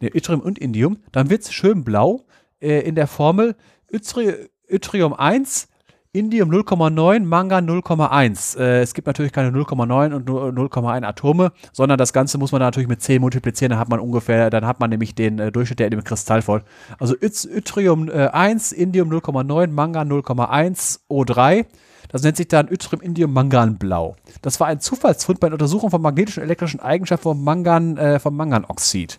nee, 0.00 0.10
Yttrium 0.14 0.40
und 0.40 0.58
Indium, 0.58 0.98
dann 1.10 1.30
wird 1.30 1.42
es 1.42 1.52
schön 1.52 1.84
blau 1.84 2.24
äh, 2.60 2.80
in 2.80 2.94
der 2.94 3.06
Formel 3.06 3.56
Yttri 3.92 4.48
Yttrium 4.68 5.12
1, 5.12 5.68
Indium 6.14 6.50
0,9, 6.50 7.24
Mangan 7.24 7.66
0,1. 7.66 8.58
Äh, 8.58 8.82
es 8.82 8.92
gibt 8.92 9.06
natürlich 9.06 9.32
keine 9.32 9.48
0,9 9.48 10.12
und 10.12 10.26
nur 10.26 10.48
0,1 10.48 11.06
Atome, 11.06 11.52
sondern 11.72 11.96
das 11.96 12.12
Ganze 12.12 12.36
muss 12.36 12.52
man 12.52 12.60
natürlich 12.60 12.88
mit 12.88 13.00
10 13.00 13.22
multiplizieren, 13.22 13.70
dann 13.70 13.78
hat 13.78 13.88
man 13.88 13.98
ungefähr, 13.98 14.50
dann 14.50 14.66
hat 14.66 14.78
man 14.78 14.90
nämlich 14.90 15.14
den 15.14 15.38
äh, 15.38 15.50
Durchschnitt 15.50 15.78
der 15.78 15.86
in 15.86 15.92
dem 15.92 16.04
Kristall 16.04 16.42
voll. 16.42 16.64
Also 16.98 17.14
Yt 17.14 17.46
Yttrium 17.46 18.10
äh, 18.10 18.26
1, 18.26 18.72
Indium 18.72 19.10
0,9, 19.10 19.68
Mangan 19.68 20.12
0,1, 20.12 21.00
O3. 21.08 21.64
Das 22.10 22.22
nennt 22.22 22.36
sich 22.36 22.48
dann 22.48 22.68
Yttrium 22.70 23.00
Indium 23.00 23.32
Mangan 23.32 23.78
Blau. 23.78 24.16
Das 24.42 24.60
war 24.60 24.66
ein 24.66 24.80
Zufallsfund 24.80 25.40
bei 25.40 25.48
der 25.48 25.54
Untersuchung 25.54 25.88
von 25.88 26.02
magnetischen 26.02 26.42
und 26.42 26.44
elektrischen 26.46 26.80
Eigenschaften 26.80 27.22
vom 27.22 27.42
Mangan, 27.42 27.96
äh, 27.96 28.18
vom 28.18 28.36
Manganoxid. 28.36 29.18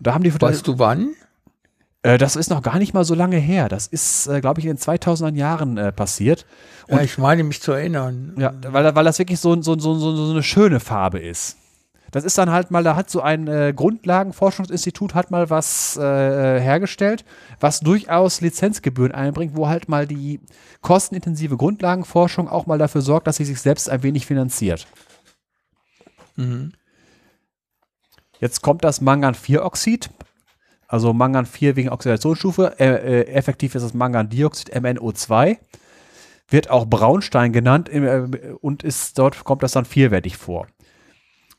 Und 0.00 0.08
da 0.08 0.14
haben 0.14 0.24
die 0.24 0.42
Weißt 0.42 0.66
du 0.66 0.76
wann? 0.80 1.14
Äh, 2.04 2.18
das 2.18 2.36
ist 2.36 2.50
noch 2.50 2.62
gar 2.62 2.78
nicht 2.78 2.92
mal 2.92 3.04
so 3.04 3.14
lange 3.14 3.38
her. 3.38 3.68
Das 3.68 3.86
ist, 3.86 4.26
äh, 4.26 4.40
glaube 4.40 4.60
ich, 4.60 4.66
in 4.66 4.76
den 4.76 4.78
2000er 4.78 5.34
Jahren 5.34 5.78
äh, 5.78 5.90
passiert. 5.90 6.46
Ja, 6.88 7.00
ich 7.00 7.16
meine 7.16 7.42
mich 7.44 7.62
zu 7.62 7.72
erinnern. 7.72 8.34
Ja, 8.36 8.52
weil, 8.68 8.94
weil 8.94 9.04
das 9.04 9.18
wirklich 9.18 9.40
so, 9.40 9.60
so, 9.62 9.78
so, 9.78 9.94
so, 9.94 10.14
so 10.14 10.32
eine 10.32 10.42
schöne 10.42 10.80
Farbe 10.80 11.18
ist. 11.18 11.56
Das 12.10 12.22
ist 12.22 12.36
dann 12.36 12.50
halt 12.50 12.70
mal, 12.70 12.84
da 12.84 12.94
hat 12.94 13.08
so 13.10 13.22
ein 13.22 13.48
äh, 13.48 13.72
Grundlagenforschungsinstitut 13.74 15.14
hat 15.14 15.30
mal 15.30 15.48
was 15.48 15.96
äh, 15.96 16.60
hergestellt, 16.60 17.24
was 17.58 17.80
durchaus 17.80 18.42
Lizenzgebühren 18.42 19.12
einbringt, 19.12 19.56
wo 19.56 19.66
halt 19.66 19.88
mal 19.88 20.06
die 20.06 20.40
kostenintensive 20.82 21.56
Grundlagenforschung 21.56 22.48
auch 22.48 22.66
mal 22.66 22.78
dafür 22.78 23.00
sorgt, 23.00 23.26
dass 23.26 23.36
sie 23.36 23.46
sich 23.46 23.60
selbst 23.60 23.88
ein 23.88 24.02
wenig 24.02 24.26
finanziert. 24.26 24.86
Mhm. 26.36 26.74
Jetzt 28.38 28.60
kommt 28.60 28.84
das 28.84 29.00
Mangan-4-Oxid, 29.00 30.10
also 30.88 31.12
Mangan 31.12 31.46
4 31.46 31.76
wegen 31.76 31.88
Oxidationsstufe, 31.90 32.74
äh, 32.78 32.86
äh, 32.86 33.26
effektiv 33.28 33.74
ist 33.74 33.82
das 33.82 33.94
Mangandioxid 33.94 34.74
MnO2, 34.74 35.58
wird 36.48 36.70
auch 36.70 36.86
Braunstein 36.86 37.52
genannt 37.52 37.88
im, 37.88 38.04
äh, 38.04 38.52
und 38.60 38.82
ist 38.82 39.18
dort 39.18 39.44
kommt 39.44 39.62
das 39.62 39.72
dann 39.72 39.84
vierwertig 39.84 40.36
vor. 40.36 40.66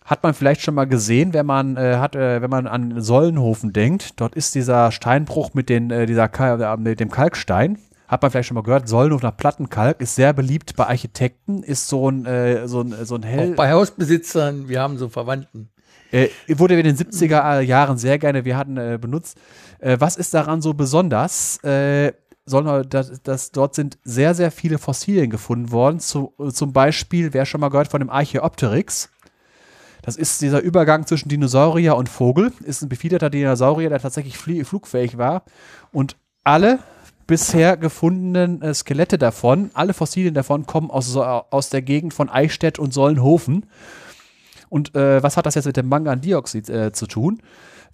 Hat 0.04 0.22
man 0.22 0.36
vielleicht 0.36 0.62
schon 0.62 0.76
mal 0.76 0.86
gesehen, 0.86 1.34
wenn 1.34 1.48
man 1.48 1.78
äh, 1.78 1.98
hat, 1.98 2.16
äh, 2.16 2.42
wenn 2.42 2.50
man 2.50 2.68
an 2.68 3.02
Sollenhofen 3.02 3.74
denkt, 3.74 4.20
dort 4.22 4.36
ist 4.36 4.54
dieser 4.54 4.92
Steinbruch 4.92 5.54
mit 5.54 5.70
den, 5.70 5.90
dieser 5.90 6.28
Kal 6.30 6.78
mit 6.78 7.00
dem 7.00 7.10
Kalkstein. 7.10 7.80
Hat 8.08 8.22
man 8.22 8.30
vielleicht 8.30 8.48
schon 8.50 8.56
mal 8.56 8.62
gehört, 8.62 8.88
Sollenhof 8.88 9.24
nach 9.24 9.36
Plattenkalk 9.36 10.00
ist 10.00 10.16
sehr 10.16 10.32
beliebt 10.34 10.76
bei 10.76 10.86
Architekten, 10.86 11.64
ist 11.64 11.88
so 11.88 12.10
ein, 12.10 12.26
äh, 12.26 12.68
so 12.68 12.82
ein, 12.82 12.94
so 13.04 13.16
ein 13.16 13.24
hell. 13.24 13.54
Auch 13.54 13.56
bei 13.56 13.72
Hausbesitzern, 13.72 14.70
wir 14.70 14.80
haben 14.80 14.98
so 14.98 15.10
Verwandten. 15.10 15.70
Äh, 16.16 16.30
wurde 16.60 16.80
in 16.80 16.86
den 16.86 16.96
70er 16.96 17.60
Jahren 17.62 17.98
sehr 17.98 18.18
gerne, 18.20 18.46
wir 18.46 18.58
hatten 18.58 18.78
äh, 18.78 18.98
benutzt. 19.00 19.38
Äh, 19.80 19.98
was 20.00 20.16
ist 20.18 20.34
daran 20.34 20.62
so 20.62 20.74
besonders? 20.74 21.64
Äh, 21.64 22.14
sondern 22.46 22.88
dass, 22.90 23.22
dass 23.24 23.52
dort 23.52 23.74
sind 23.76 23.98
sehr, 24.04 24.36
sehr 24.36 24.52
viele 24.52 24.78
Fossilien 24.78 25.30
gefunden 25.32 25.72
worden. 25.72 26.00
Zu, 26.00 26.34
zum 26.54 26.74
Beispiel, 26.74 27.34
wer 27.34 27.46
schon 27.46 27.60
mal 27.60 27.70
gehört 27.70 27.88
von 27.90 28.00
dem 28.02 28.10
Archaeopteryx? 28.12 29.10
Das 30.04 30.16
ist 30.16 30.42
dieser 30.44 30.62
Übergang 30.62 31.08
zwischen 31.08 31.30
Dinosaurier 31.30 31.96
und 31.96 32.08
Vogel. 32.08 32.54
Ist 32.64 32.84
ein 32.84 32.90
befiederter 32.90 33.32
Dinosaurier, 33.32 33.90
der 33.90 34.00
tatsächlich 34.00 34.38
flugfähig 34.38 35.18
war. 35.18 35.44
Und 35.92 36.18
alle 36.44 36.78
bisher 37.26 37.76
gefundenen 37.78 38.62
äh, 38.62 38.74
Skelette 38.76 39.18
davon, 39.18 39.72
alle 39.74 39.96
Fossilien 39.96 40.36
davon 40.36 40.68
kommen 40.68 40.92
aus, 40.92 41.08
so- 41.08 41.24
aus 41.24 41.72
der 41.72 41.82
Gegend 41.82 42.14
von 42.14 42.30
Eichstätt 42.30 42.78
und 42.78 42.94
Sollenhofen. 42.94 43.66
Und 44.70 44.96
äh, 44.96 45.22
was 45.24 45.38
hat 45.38 45.46
das 45.46 45.56
jetzt 45.56 45.66
mit 45.66 45.78
dem 45.78 45.90
Mangandioxid 45.90 46.70
äh, 46.70 46.92
zu 46.92 47.08
tun? 47.08 47.42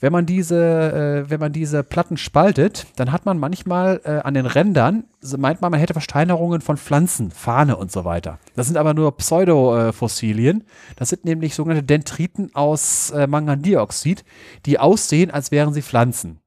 Wenn 0.02 0.12
man 0.12 0.26
diese, 0.26 1.26
äh, 1.26 1.30
wenn 1.30 1.40
man 1.40 1.54
diese 1.54 1.84
Platten 1.84 2.18
spaltet, 2.18 2.88
dann 2.96 3.12
hat 3.12 3.28
man 3.28 3.38
manchmal 3.38 4.02
äh, 4.04 4.18
an 4.24 4.34
den 4.34 4.48
Rändern, 4.48 5.04
meint 5.38 5.62
man, 5.62 5.70
man 5.70 5.80
hätte 5.80 5.94
Versteinerungen 5.94 6.62
von 6.62 6.76
Pflanzen, 6.78 7.30
Fahne 7.30 7.78
und 7.78 7.92
so 7.92 8.04
weiter. 8.04 8.40
Das 8.56 8.66
sind 8.66 8.78
aber 8.78 8.96
nur 8.96 9.16
Pseudofossilien. 9.16 10.64
Das 10.96 11.10
sind 11.10 11.24
nämlich 11.24 11.54
sogenannte 11.54 11.86
Dendriten 11.86 12.50
aus 12.56 13.12
äh, 13.12 13.28
Mangandioxid, 13.28 14.26
die 14.66 14.80
aussehen, 14.80 15.30
als 15.30 15.52
wären 15.52 15.72
sie 15.72 15.84
Pflanzen. 15.84 16.41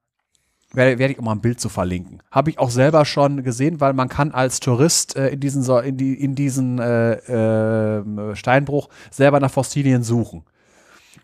Werde, 0.75 0.99
werde 0.99 1.13
ich 1.13 1.19
auch 1.19 1.23
mal 1.23 1.33
ein 1.33 1.41
Bild 1.41 1.59
zu 1.59 1.69
verlinken. 1.69 2.21
Habe 2.31 2.49
ich 2.49 2.59
auch 2.59 2.69
selber 2.69 3.05
schon 3.05 3.43
gesehen, 3.43 3.81
weil 3.81 3.93
man 3.93 4.09
kann 4.09 4.31
als 4.31 4.59
Tourist 4.59 5.15
äh, 5.15 5.29
in 5.29 5.39
diesen, 5.39 5.63
in 5.83 5.97
die, 5.97 6.13
in 6.13 6.35
diesen 6.35 6.79
äh, 6.79 7.15
ähm, 7.27 8.35
Steinbruch 8.35 8.89
selber 9.11 9.39
nach 9.39 9.51
Fossilien 9.51 10.03
suchen. 10.03 10.43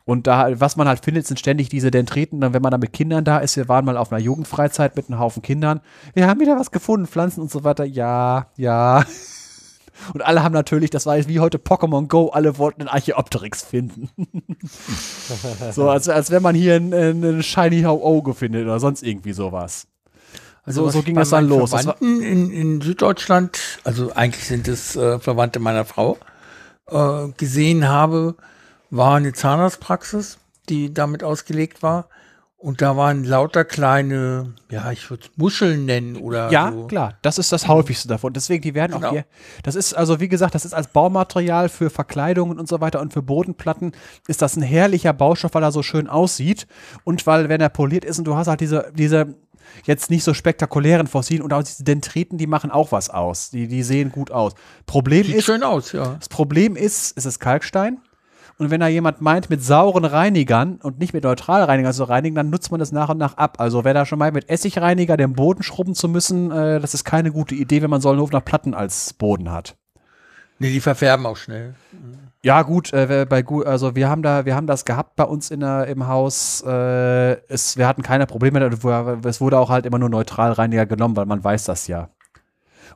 Und 0.03 0.27
da, 0.27 0.59
was 0.59 0.75
man 0.75 0.87
halt 0.87 1.03
findet, 1.03 1.27
sind 1.27 1.39
ständig 1.39 1.69
diese 1.69 1.91
Dendriten. 1.91 2.41
Dann, 2.41 2.53
wenn 2.53 2.61
man 2.61 2.71
da 2.71 2.77
mit 2.77 2.93
Kindern 2.93 3.23
da 3.23 3.37
ist, 3.37 3.55
wir 3.55 3.69
waren 3.69 3.85
mal 3.85 3.97
auf 3.97 4.11
einer 4.11 4.21
Jugendfreizeit 4.21 4.95
mit 4.95 5.09
einem 5.09 5.19
Haufen 5.19 5.41
Kindern. 5.41 5.81
Wir 6.13 6.27
haben 6.27 6.39
wieder 6.39 6.59
was 6.59 6.71
gefunden, 6.71 7.07
Pflanzen 7.07 7.41
und 7.41 7.51
so 7.51 7.63
weiter. 7.63 7.85
Ja, 7.85 8.47
ja. 8.57 9.03
Und 10.13 10.21
alle 10.21 10.43
haben 10.43 10.53
natürlich, 10.53 10.89
das 10.89 11.05
war 11.05 11.17
jetzt 11.17 11.29
wie 11.29 11.39
heute 11.39 11.57
Pokémon 11.57 12.07
Go, 12.07 12.29
alle 12.29 12.57
wollten 12.57 12.81
einen 12.81 12.89
Archaeopteryx 12.89 13.61
finden. 13.63 14.09
so, 15.71 15.89
als, 15.89 16.09
als 16.09 16.31
wenn 16.31 16.41
man 16.41 16.55
hier 16.55 16.75
einen, 16.75 16.93
einen 16.93 17.43
Shiny 17.43 17.85
Auge 17.85 18.33
findet 18.33 18.63
oder 18.63 18.79
sonst 18.79 19.03
irgendwie 19.03 19.33
sowas. 19.33 19.87
So, 20.65 20.85
was 20.85 20.93
so 20.93 20.99
ich 20.99 21.05
ging 21.05 21.15
das 21.15 21.29
dann 21.29 21.47
los. 21.47 21.71
Das 21.71 21.81
Verwandten 21.81 22.21
in, 22.21 22.51
in 22.51 22.81
Süddeutschland, 22.81 23.59
also 23.83 24.11
eigentlich 24.13 24.45
sind 24.45 24.67
es 24.67 24.95
äh, 24.95 25.19
Verwandte 25.19 25.59
meiner 25.59 25.85
Frau, 25.85 26.17
äh, 26.87 27.29
gesehen 27.37 27.87
habe, 27.87 28.35
war 28.91 29.15
eine 29.15 29.33
Zahnarztpraxis, 29.33 30.37
die 30.69 30.93
damit 30.93 31.23
ausgelegt 31.23 31.81
war. 31.81 32.09
Und 32.61 32.83
da 32.83 32.95
waren 32.95 33.23
lauter 33.23 33.65
kleine, 33.65 34.53
ja, 34.69 34.91
ich 34.91 35.09
würde 35.09 35.23
es 35.23 35.31
Muscheln 35.35 35.85
nennen 35.85 36.15
oder 36.15 36.51
Ja, 36.51 36.71
so. 36.71 36.85
klar, 36.85 37.15
das 37.23 37.39
ist 37.39 37.51
das 37.51 37.67
häufigste 37.67 38.07
davon. 38.07 38.33
Deswegen, 38.33 38.61
die 38.61 38.75
werden 38.75 38.93
auch 38.93 38.99
Genau. 38.99 39.11
hier, 39.13 39.25
das 39.63 39.73
ist 39.75 39.95
also, 39.95 40.19
wie 40.19 40.27
gesagt, 40.27 40.53
das 40.53 40.63
ist 40.63 40.73
als 40.75 40.87
Baumaterial 40.89 41.69
für 41.69 41.89
Verkleidungen 41.89 42.59
und 42.59 42.69
so 42.69 42.79
weiter 42.79 43.01
und 43.01 43.13
für 43.13 43.23
Bodenplatten 43.23 43.93
ist 44.27 44.43
das 44.43 44.55
ein 44.57 44.61
herrlicher 44.61 45.11
Baustoff, 45.11 45.55
weil 45.55 45.63
er 45.63 45.71
so 45.71 45.81
schön 45.81 46.07
aussieht 46.07 46.67
und 47.03 47.25
weil, 47.25 47.49
wenn 47.49 47.61
er 47.61 47.69
poliert 47.69 48.05
ist 48.05 48.19
und 48.19 48.25
du 48.25 48.35
hast 48.35 48.45
halt 48.47 48.61
diese, 48.61 48.91
diese 48.93 49.33
jetzt 49.85 50.11
nicht 50.11 50.23
so 50.23 50.35
spektakulären 50.35 51.07
Fossilien 51.07 51.43
und 51.43 51.53
auch 51.53 51.63
diese 51.63 51.83
Dendriten, 51.83 52.37
die 52.37 52.45
machen 52.47 52.69
auch 52.69 52.91
was 52.91 53.09
aus. 53.09 53.49
Die, 53.49 53.67
die 53.67 53.81
sehen 53.81 54.11
gut 54.11 54.29
aus. 54.29 54.53
Problem 54.85 55.23
Sieht 55.25 55.35
ist, 55.37 55.45
schön 55.45 55.63
aus, 55.63 55.93
ja. 55.93 56.13
das 56.19 56.29
Problem 56.29 56.75
ist, 56.75 57.17
es 57.17 57.25
ist 57.25 57.39
Kalkstein. 57.39 57.97
Und 58.61 58.69
wenn 58.69 58.79
da 58.79 58.87
jemand 58.87 59.21
meint, 59.21 59.49
mit 59.49 59.63
sauren 59.63 60.05
Reinigern 60.05 60.75
und 60.83 60.99
nicht 60.99 61.15
mit 61.15 61.23
Neutralreinigern 61.23 61.93
zu 61.93 62.03
reinigen, 62.03 62.35
dann 62.35 62.51
nutzt 62.51 62.69
man 62.69 62.79
das 62.79 62.91
nach 62.91 63.09
und 63.09 63.17
nach 63.17 63.35
ab. 63.35 63.55
Also 63.59 63.83
wer 63.83 63.95
da 63.95 64.05
schon 64.05 64.19
meint, 64.19 64.35
mit 64.35 64.51
Essigreiniger 64.51 65.17
den 65.17 65.33
Boden 65.33 65.63
schrubben 65.63 65.95
zu 65.95 66.07
müssen, 66.07 66.51
äh, 66.51 66.79
das 66.79 66.93
ist 66.93 67.03
keine 67.03 67.31
gute 67.31 67.55
Idee, 67.55 67.81
wenn 67.81 67.89
man 67.89 68.01
Sollenhof 68.01 68.31
nach 68.31 68.45
Platten 68.45 68.75
als 68.75 69.13
Boden 69.13 69.51
hat. 69.51 69.77
Nee, 70.59 70.71
die 70.71 70.79
verfärben 70.79 71.25
auch 71.25 71.37
schnell. 71.37 71.73
Ja, 72.43 72.61
gut, 72.61 72.93
äh, 72.93 73.25
bei 73.27 73.43
also 73.65 73.95
wir 73.95 74.07
haben 74.07 74.21
da, 74.21 74.45
wir 74.45 74.55
haben 74.55 74.67
das 74.67 74.85
gehabt 74.85 75.15
bei 75.15 75.23
uns 75.23 75.49
in 75.49 75.61
der, 75.61 75.87
im 75.87 76.05
Haus. 76.05 76.63
Äh, 76.63 77.31
es, 77.47 77.77
wir 77.77 77.87
hatten 77.87 78.03
keine 78.03 78.27
Probleme, 78.27 78.59
es 79.23 79.41
wurde 79.41 79.57
auch 79.57 79.71
halt 79.71 79.87
immer 79.87 79.97
nur 79.97 80.09
Neutralreiniger 80.09 80.85
genommen, 80.85 81.15
weil 81.15 81.25
man 81.25 81.43
weiß 81.43 81.63
das 81.63 81.87
ja. 81.87 82.09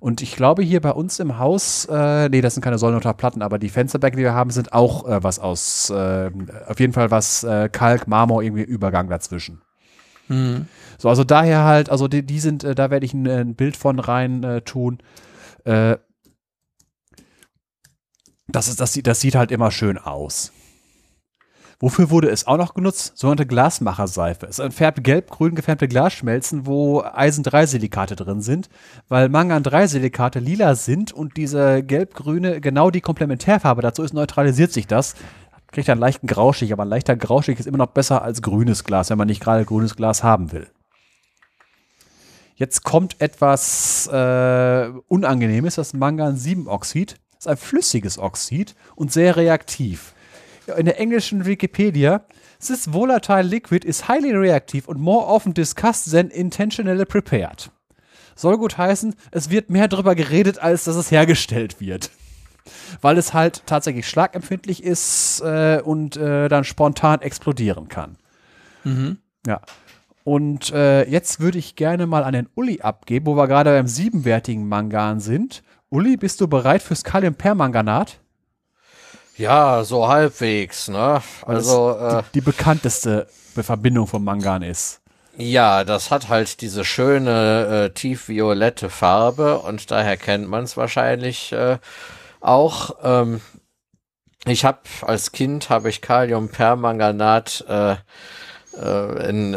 Und 0.06 0.22
ich 0.22 0.36
glaube, 0.36 0.62
hier 0.62 0.82
bei 0.82 0.92
uns 0.92 1.18
im 1.18 1.40
Haus, 1.40 1.86
äh, 1.86 2.30
nee, 2.30 2.42
das 2.42 2.54
sind 2.54 2.62
keine 2.62 2.78
Säulenunterplatten, 2.78 3.42
aber 3.42 3.58
die 3.58 3.70
Fensterbänke, 3.70 4.18
die 4.18 4.24
wir 4.24 4.36
haben, 4.36 4.52
sind 4.52 4.72
auch 4.72 5.08
äh, 5.08 5.24
was 5.24 5.40
aus, 5.40 5.90
äh, 5.90 6.30
auf 6.68 6.80
jeden 6.80 6.94
Fall 6.94 7.10
was 7.10 7.44
äh, 7.44 7.70
Kalk, 7.70 8.08
Marmor, 8.08 8.44
irgendwie 8.44 8.62
Übergang 8.62 9.10
dazwischen. 9.10 9.64
Mhm. 10.28 10.68
So, 11.00 11.10
also 11.10 11.24
daher 11.24 11.64
halt, 11.64 11.90
also 11.90 12.08
die, 12.08 12.24
die 12.24 12.40
sind, 12.40 12.64
äh, 12.64 12.76
da 12.76 12.92
werde 12.92 13.04
ich 13.04 13.16
ein, 13.16 13.28
ein 13.28 13.56
Bild 13.56 13.76
von 13.76 13.98
rein 13.98 14.44
äh, 14.44 14.62
tun. 14.62 15.00
Äh, 15.64 15.98
das, 18.48 18.68
ist, 18.68 18.80
das, 18.80 18.94
sieht, 18.94 19.08
das 19.08 19.22
sieht 19.22 19.34
halt 19.34 19.50
immer 19.50 19.72
schön 19.72 19.98
aus. 19.98 20.52
Wofür 21.80 22.10
wurde 22.10 22.30
es 22.30 22.48
auch 22.48 22.58
noch 22.58 22.74
genutzt? 22.74 23.18
Sogenannte 23.18 23.46
Glasmacherseife. 23.46 24.46
Es 24.46 24.60
entfärbt 24.60 25.04
gelb-grün 25.04 25.56
gefärbte 25.56 25.88
Glasschmelzen, 25.88 26.66
wo 26.66 27.02
Eisen-3-Silikate 27.04 28.16
drin 28.16 28.42
sind, 28.42 28.70
weil 29.10 29.28
Mangan-3-Silikate 29.28 30.40
lila 30.40 30.76
sind 30.76 31.12
und 31.12 31.36
diese 31.36 31.84
gelb-grüne 31.84 32.62
genau 32.62 32.92
die 32.92 33.02
Komplementärfarbe 33.02 33.82
dazu 33.82 34.04
ist, 34.04 34.14
neutralisiert 34.14 34.72
sich 34.72 34.88
das. 34.88 35.16
Kriegt 35.72 35.90
einen 35.90 36.00
leichten 36.00 36.28
Grauschig, 36.28 36.72
aber 36.72 36.86
ein 36.86 36.90
leichter 36.90 37.18
Grauschig 37.18 37.60
ist 37.60 37.66
immer 37.66 37.80
noch 37.80 37.88
besser 37.88 38.22
als 38.22 38.42
grünes 38.42 38.86
Glas, 38.86 39.10
wenn 39.10 39.18
man 39.18 39.28
nicht 39.28 39.42
gerade 39.42 39.66
grünes 39.66 39.98
Glas 39.98 40.24
haben 40.24 40.54
will. 40.54 40.68
Jetzt 42.56 42.86
kommt 42.86 43.20
etwas 43.20 44.08
äh, 44.08 44.90
Unangenehmes, 45.10 45.76
das 45.76 45.94
Mangan-7-Oxid. 45.94 47.18
Das 47.34 47.40
ist 47.40 47.48
ein 47.48 47.58
flüssiges 47.58 48.18
Oxid 48.18 48.76
und 48.96 49.12
sehr 49.12 49.36
reaktiv 49.36 50.15
in 50.78 50.86
der 50.86 51.00
englischen 51.00 51.46
Wikipedia, 51.46 52.26
this 52.66 52.92
volatile 52.92 53.44
liquid 53.44 53.86
is 53.86 54.08
highly 54.08 54.32
reactive 54.32 54.90
and 54.90 55.00
more 55.00 55.26
often 55.26 55.54
discussed 55.54 56.12
than 56.12 56.30
intentionally 56.30 57.06
prepared. 57.06 57.70
Soll 58.36 58.58
gut 58.58 58.78
heißen, 58.78 59.16
es 59.32 59.50
wird 59.50 59.70
mehr 59.70 59.88
darüber 59.88 60.16
geredet, 60.16 60.60
als 60.60 60.84
dass 60.84 60.96
es 60.96 61.12
hergestellt 61.12 61.80
wird. 61.80 62.12
Weil 63.02 63.18
es 63.18 63.34
halt 63.34 63.64
tatsächlich 63.66 64.10
schlagempfindlich 64.10 64.84
ist 64.84 65.42
äh, 65.42 65.82
und 65.84 66.18
äh, 66.18 66.50
dann 66.50 66.64
spontan 66.64 67.22
explodieren 67.22 67.88
kann. 67.88 68.18
Mhm. 68.84 69.18
Ja. 69.46 69.62
Und 70.24 70.72
äh, 70.74 71.08
jetzt 71.08 71.40
würde 71.40 71.60
ich 71.60 71.76
gerne 71.76 72.08
mal 72.08 72.24
an 72.24 72.34
den 72.34 72.50
Uli 72.56 72.82
abgeben, 72.82 73.28
wo 73.28 73.38
wir 73.38 73.48
gerade 73.48 73.70
beim 73.70 73.88
siebenwertigen 73.88 74.68
Mangan 74.68 75.20
sind. 75.20 75.64
Uli, 75.90 76.18
bist 76.18 76.42
du 76.42 76.48
bereit 76.48 76.82
fürs 76.82 77.04
Kaliumpermanganat? 77.04 78.20
Ja, 79.38 79.84
so 79.84 80.08
halbwegs, 80.08 80.88
ne? 80.88 81.22
Also 81.46 81.92
äh, 81.92 82.24
die, 82.24 82.40
die, 82.40 82.42
bekannteste 82.42 83.28
Verbindung 83.54 84.08
von 84.08 84.24
Mangan 84.24 84.62
ist. 84.62 85.02
Ja, 85.38 85.84
das 85.84 86.12
hat 86.12 86.30
halt 86.30 86.62
diese 86.62 86.86
schöne 86.86 87.88
äh, 87.88 87.94
tiefviolette 87.94 88.90
Farbe 88.90 89.60
und 89.60 89.92
daher 89.92 90.16
kennt 90.16 90.48
man 90.48 90.64
es 90.64 90.78
wahrscheinlich 90.78 91.52
äh, 91.52 91.78
auch. 92.40 92.96
Ähm, 93.04 93.42
ich 94.46 94.64
habe 94.64 94.80
als 95.02 95.34
Kind 95.34 95.70
habe 95.70 95.90
ich 95.90 96.02
Kaliumpermanganat 96.02 97.66
äh, 97.68 97.96
äh, 98.82 99.30
in 99.30 99.54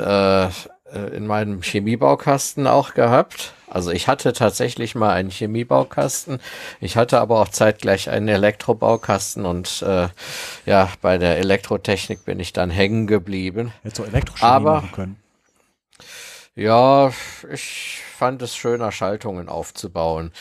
äh, 0.92 1.16
in 1.16 1.26
meinem 1.26 1.62
Chemiebaukasten 1.62 2.66
auch 2.66 2.94
gehabt 2.94 3.54
also 3.70 3.90
ich 3.90 4.08
hatte 4.08 4.32
tatsächlich 4.32 4.94
mal 4.94 5.12
einen 5.12 5.30
Chemiebaukasten. 5.30 6.40
Ich 6.80 6.96
hatte 6.96 7.20
aber 7.20 7.40
auch 7.40 7.48
zeitgleich 7.48 8.08
einen 8.08 8.28
Elektrobaukasten 8.28 9.44
und 9.44 9.82
äh, 9.82 10.08
ja, 10.64 10.88
bei 11.00 11.18
der 11.18 11.38
Elektrotechnik 11.38 12.24
bin 12.24 12.40
ich 12.40 12.52
dann 12.52 12.70
hängen 12.70 13.06
geblieben. 13.06 13.72
Hättest 13.82 13.98
du 13.98 14.04
Elektrochemie 14.04 14.50
aber, 14.50 14.74
machen 14.74 14.92
können. 14.92 15.16
Ja, 16.54 17.12
ich 17.52 18.00
fand 18.16 18.42
es 18.42 18.56
schöner, 18.56 18.90
Schaltungen 18.90 19.48
aufzubauen. 19.48 20.32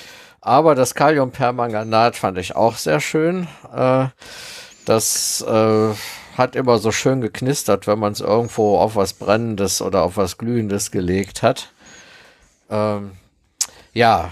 Aber 0.41 0.75
das 0.75 0.95
Kaliumpermanganat 0.95 2.15
fand 2.15 2.37
ich 2.37 2.55
auch 2.55 2.77
sehr 2.77 3.01
schön. 3.01 3.47
Äh, 3.75 4.07
das 4.85 5.41
äh, 5.41 5.93
hat 6.37 6.55
immer 6.55 6.77
so 6.77 6.91
schön 6.91 7.21
geknistert, 7.21 7.87
wenn 7.87 7.99
man 7.99 8.13
es 8.13 8.21
irgendwo 8.21 8.77
auf 8.77 8.95
was 8.95 9.13
Brennendes 9.13 9.81
oder 9.81 10.03
auf 10.03 10.17
was 10.17 10.37
Glühendes 10.37 10.91
gelegt 10.91 11.41
hat. 11.41 11.73
Ähm, 12.69 13.13
ja, 13.93 14.31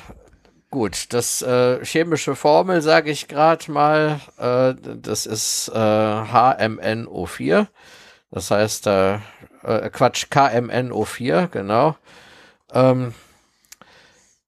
gut. 0.69 1.13
Das 1.13 1.41
äh, 1.41 1.83
chemische 1.83 2.35
Formel 2.35 2.81
sage 2.81 3.09
ich 3.09 3.27
gerade 3.27 3.71
mal. 3.71 4.19
Äh, 4.37 4.75
das 5.01 5.25
ist 5.25 5.69
äh, 5.69 5.77
HMNO4. 5.77 7.67
Das 8.29 8.51
heißt, 8.51 8.87
äh, 8.87 9.15
äh, 9.63 9.89
Quatsch, 9.89 10.25
KMNO4, 10.29 11.47
genau. 11.47 11.95
Ähm, 12.71 13.15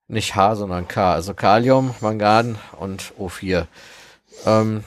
nicht 0.07 0.35
H, 0.35 0.55
sondern 0.55 0.87
K. 0.87 1.13
Also 1.13 1.33
Kalium, 1.33 1.95
Mangan 2.01 2.59
und 2.77 3.13
O4. 3.19 3.65
Ähm, 4.45 4.83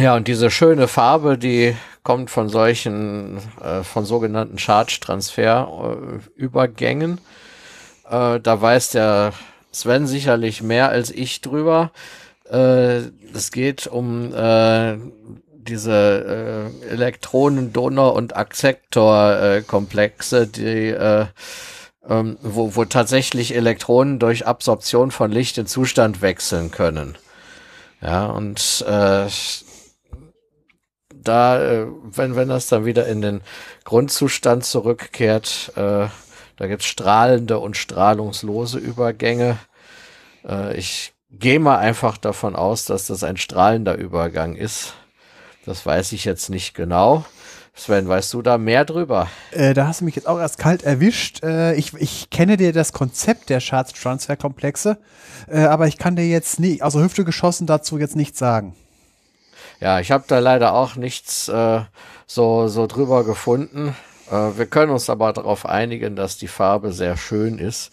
ja, 0.00 0.16
und 0.16 0.28
diese 0.28 0.50
schöne 0.50 0.88
Farbe, 0.88 1.38
die 1.38 1.74
kommt 2.02 2.30
von 2.30 2.48
solchen, 2.48 3.38
äh, 3.62 3.82
von 3.82 4.04
sogenannten 4.04 4.58
Charge-Transfer-Übergängen. 4.58 7.20
Äh, 8.10 8.40
da 8.40 8.60
weiß 8.60 8.90
der 8.90 9.32
Sven 9.72 10.06
sicherlich 10.06 10.62
mehr 10.62 10.88
als 10.88 11.10
ich 11.10 11.40
drüber. 11.40 11.90
Äh, 12.50 12.98
es 13.34 13.50
geht 13.52 13.86
um 13.86 14.34
äh, 14.34 14.96
diese 15.52 16.72
äh, 16.82 16.86
Elektronen, 16.88 17.72
Donor- 17.72 18.14
und 18.14 18.36
Akzeptor-Komplexe, 18.36 20.46
die 20.46 20.88
äh, 20.88 21.26
ähm, 22.08 22.38
wo, 22.42 22.74
wo 22.74 22.86
tatsächlich 22.86 23.54
Elektronen 23.54 24.18
durch 24.18 24.46
Absorption 24.46 25.10
von 25.10 25.30
Licht 25.30 25.58
in 25.58 25.66
Zustand 25.66 26.22
wechseln 26.22 26.70
können. 26.70 27.18
Ja, 28.02 28.26
und 28.26 28.82
äh, 28.88 29.26
da, 31.22 31.62
äh, 31.62 31.86
wenn, 32.02 32.36
wenn 32.36 32.48
das 32.48 32.68
dann 32.68 32.84
wieder 32.84 33.06
in 33.06 33.22
den 33.22 33.40
Grundzustand 33.84 34.64
zurückkehrt, 34.64 35.72
äh, 35.76 36.06
da 36.56 36.66
gibt's 36.66 36.86
strahlende 36.86 37.58
und 37.58 37.76
strahlungslose 37.76 38.78
Übergänge. 38.78 39.58
Äh, 40.46 40.76
ich 40.76 41.12
gehe 41.30 41.60
mal 41.60 41.78
einfach 41.78 42.18
davon 42.18 42.56
aus, 42.56 42.84
dass 42.84 43.06
das 43.06 43.24
ein 43.24 43.36
strahlender 43.36 43.96
Übergang 43.96 44.56
ist. 44.56 44.94
Das 45.64 45.84
weiß 45.86 46.12
ich 46.12 46.24
jetzt 46.24 46.50
nicht 46.50 46.74
genau. 46.74 47.24
Sven, 47.74 48.08
weißt 48.08 48.34
du 48.34 48.42
da 48.42 48.58
mehr 48.58 48.84
drüber? 48.84 49.28
Äh, 49.52 49.74
da 49.74 49.86
hast 49.86 50.00
du 50.00 50.04
mich 50.04 50.16
jetzt 50.16 50.26
auch 50.26 50.38
erst 50.38 50.58
kalt 50.58 50.82
erwischt. 50.82 51.42
Äh, 51.42 51.74
ich, 51.76 51.94
ich 51.94 52.28
kenne 52.28 52.56
dir 52.56 52.72
das 52.72 52.92
Konzept 52.92 53.48
der 53.48 53.60
Charts-Transfer-Komplexe, 53.60 54.98
äh, 55.48 55.60
aber 55.60 55.86
ich 55.86 55.96
kann 55.96 56.16
dir 56.16 56.26
jetzt 56.26 56.60
nicht, 56.60 56.82
also 56.82 57.00
Hüfte 57.00 57.24
geschossen 57.24 57.66
dazu 57.66 57.96
jetzt 57.96 58.16
nichts 58.16 58.38
sagen. 58.38 58.74
Ja, 59.80 59.98
ich 59.98 60.10
habe 60.10 60.24
da 60.26 60.38
leider 60.38 60.74
auch 60.74 60.96
nichts 60.96 61.48
äh, 61.48 61.80
so, 62.26 62.68
so 62.68 62.86
drüber 62.86 63.24
gefunden. 63.24 63.96
Äh, 64.30 64.58
wir 64.58 64.66
können 64.66 64.92
uns 64.92 65.08
aber 65.08 65.32
darauf 65.32 65.64
einigen, 65.64 66.16
dass 66.16 66.36
die 66.36 66.48
Farbe 66.48 66.92
sehr 66.92 67.16
schön 67.16 67.58
ist. 67.58 67.90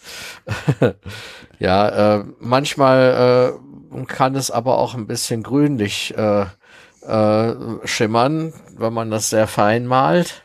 ja, 1.58 2.18
äh, 2.18 2.24
manchmal 2.40 3.58
äh, 3.90 4.04
kann 4.04 4.34
es 4.34 4.50
aber 4.50 4.76
auch 4.76 4.94
ein 4.94 5.06
bisschen 5.06 5.42
grünlich 5.42 6.14
äh, 6.16 6.44
äh, 7.06 7.54
schimmern, 7.84 8.52
wenn 8.76 8.92
man 8.92 9.10
das 9.10 9.30
sehr 9.30 9.46
fein 9.46 9.86
malt. 9.86 10.42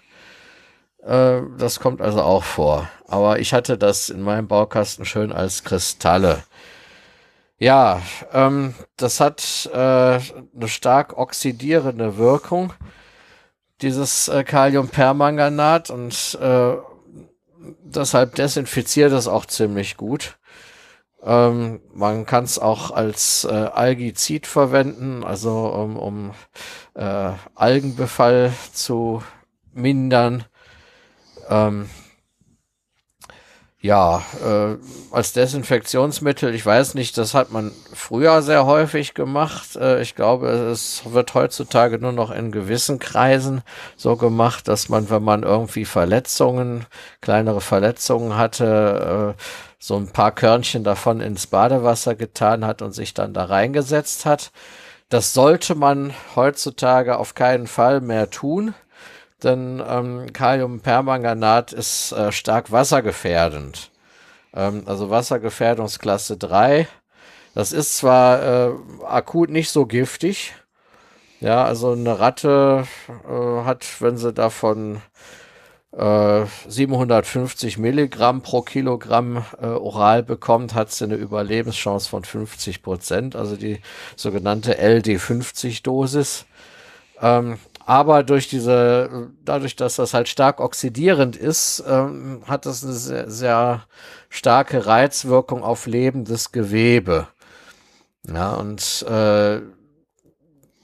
Äh, 1.04 1.42
das 1.58 1.82
kommt 1.82 2.02
also 2.02 2.22
auch 2.22 2.44
vor. 2.44 2.90
Aber 3.08 3.40
ich 3.40 3.54
hatte 3.54 3.78
das 3.78 4.10
in 4.10 4.22
meinem 4.22 4.48
Baukasten 4.48 5.04
schön 5.04 5.34
als 5.34 5.66
Kristalle. 5.66 6.44
Ja, 7.60 8.02
ähm, 8.34 8.74
das 8.98 9.20
hat 9.20 9.70
äh, 9.74 9.78
eine 9.78 10.68
stark 10.68 11.18
oxidierende 11.18 12.18
Wirkung 12.18 12.74
dieses 13.82 14.28
äh, 14.28 14.44
Kaliumpermanganat 14.44 15.90
und 15.90 16.38
äh, 16.42 16.74
deshalb 17.84 18.36
desinfiziert 18.36 19.12
es 19.12 19.28
auch 19.28 19.46
ziemlich 19.46 19.98
gut. 19.98 20.38
Ähm, 21.22 21.82
man 21.94 22.26
kann 22.26 22.44
es 22.44 22.60
auch 22.60 22.92
als 22.92 23.46
äh, 23.46 23.54
Algizid 23.54 24.46
verwenden, 24.46 25.24
also 25.24 25.68
um, 25.68 25.98
um 25.98 26.32
äh, 26.96 27.32
Algenbefall 27.56 28.52
zu 28.74 29.24
mindern. 29.74 30.44
Ähm, 31.50 31.90
ja, 33.84 34.24
äh, 34.42 34.78
als 35.12 35.34
Desinfektionsmittel, 35.34 36.56
ich 36.56 36.66
weiß 36.66 36.94
nicht, 36.94 37.18
das 37.18 37.34
hat 37.34 37.52
man 37.52 37.74
früher 37.94 38.42
sehr 38.42 38.66
häufig 38.66 39.14
gemacht. 39.14 39.76
Äh, 39.76 40.02
ich 40.02 40.16
glaube, 40.16 40.48
es 40.48 41.02
wird 41.12 41.34
heutzutage 41.34 42.00
nur 42.00 42.14
noch 42.14 42.32
in 42.32 42.53
gewissen 42.53 42.98
Kreisen 42.98 43.62
so 43.98 44.16
gemacht, 44.16 44.70
dass 44.70 44.88
man, 44.88 45.10
wenn 45.10 45.24
man 45.24 45.44
irgendwie 45.44 45.84
Verletzungen, 45.84 46.86
kleinere 47.20 47.60
Verletzungen 47.60 48.38
hatte, 48.38 49.36
äh, 49.38 49.42
so 49.80 49.98
ein 49.98 50.08
paar 50.08 50.32
Körnchen 50.32 50.86
davon 50.86 51.20
ins 51.20 51.48
Badewasser 51.48 52.16
getan 52.16 52.66
hat 52.66 52.82
und 52.82 52.94
sich 52.94 53.14
dann 53.14 53.34
da 53.34 53.44
reingesetzt 53.44 54.26
hat. 54.26 54.53
Das 55.10 55.34
sollte 55.34 55.76
man 55.76 56.14
heutzutage 56.38 57.18
auf 57.18 57.36
keinen 57.36 57.68
Fall 57.68 58.00
mehr 58.00 58.30
tun 58.30 58.76
denn 59.44 59.84
ähm, 59.88 60.34
Kaliumpermanganat 60.34 61.74
ist 61.74 62.12
äh, 62.12 62.32
stark 62.32 62.72
wassergefährdend. 62.72 63.92
Ähm, 64.54 64.84
also 64.86 65.10
Wassergefährdungsklasse 65.10 66.38
3. 66.38 66.88
Das 67.54 67.72
ist 67.72 67.98
zwar 67.98 68.42
äh, 68.44 68.72
akut 69.06 69.50
nicht 69.50 69.70
so 69.70 69.86
giftig. 69.86 70.54
Ja, 71.40 71.66
also 71.66 71.92
eine 71.92 72.20
Ratte 72.20 72.88
äh, 73.30 73.66
hat, 73.66 73.86
wenn 74.00 74.18
sie 74.18 74.34
davon 74.34 75.02
750 75.96 77.78
äh, 77.78 77.80
Milligramm 77.80 78.42
pro 78.42 78.64
Kilogramm 78.64 79.46
äh, 79.62 79.68
oral 79.68 80.24
bekommt, 80.24 80.74
hat 80.74 80.92
sie 80.92 81.04
eine 81.04 81.16
Überlebenschance 81.16 82.10
von 82.10 82.24
50 82.24 82.82
Prozent, 82.82 83.36
also 83.36 83.56
die 83.56 83.80
sogenannte 84.16 84.74
LD50-Dosis. 84.82 86.46
Ähm, 87.22 87.60
aber 87.86 88.24
durch 88.24 88.48
diese, 88.48 89.30
dadurch, 89.44 89.76
dass 89.76 89.98
das 89.98 90.14
halt 90.14 90.30
stark 90.30 90.60
oxidierend 90.60 91.36
ist, 91.36 91.84
ähm, 91.88 92.44
hat 92.48 92.66
das 92.66 92.84
eine 92.84 92.94
sehr, 92.94 93.30
sehr 93.30 93.84
starke 94.30 94.86
Reizwirkung 94.86 95.64
auf 95.64 95.86
lebendes 95.86 96.52
Gewebe. 96.52 97.28
Ja, 98.28 98.53
und 98.53 99.06
äh, 99.10 99.62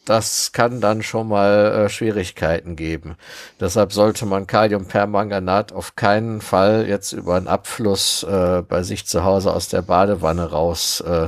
das 0.10 0.52
kann 0.52 0.82
dann 0.82 1.04
schon 1.04 1.28
mal 1.28 1.86
äh, 1.86 1.90
Schwierigkeiten 1.90 2.76
geben. 2.76 3.16
Deshalb 3.60 3.94
sollte 3.94 4.26
man 4.26 4.48
Kaliumpermanganat 4.48 5.72
auf 5.72 5.96
keinen 5.96 6.42
Fall 6.42 6.88
jetzt 6.88 7.14
über 7.14 7.36
einen 7.36 7.48
Abfluss 7.48 8.24
äh, 8.24 8.64
bei 8.68 8.82
sich 8.84 9.06
zu 9.06 9.24
Hause 9.24 9.54
aus 9.54 9.70
der 9.70 9.84
Badewanne 9.84 10.50
raus 10.50 11.02
äh, 11.02 11.28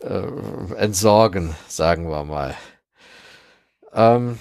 äh, 0.00 0.26
entsorgen, 0.76 1.54
sagen 1.68 2.10
wir 2.10 2.24
mal. 2.24 2.54
Ähm, 3.94 4.38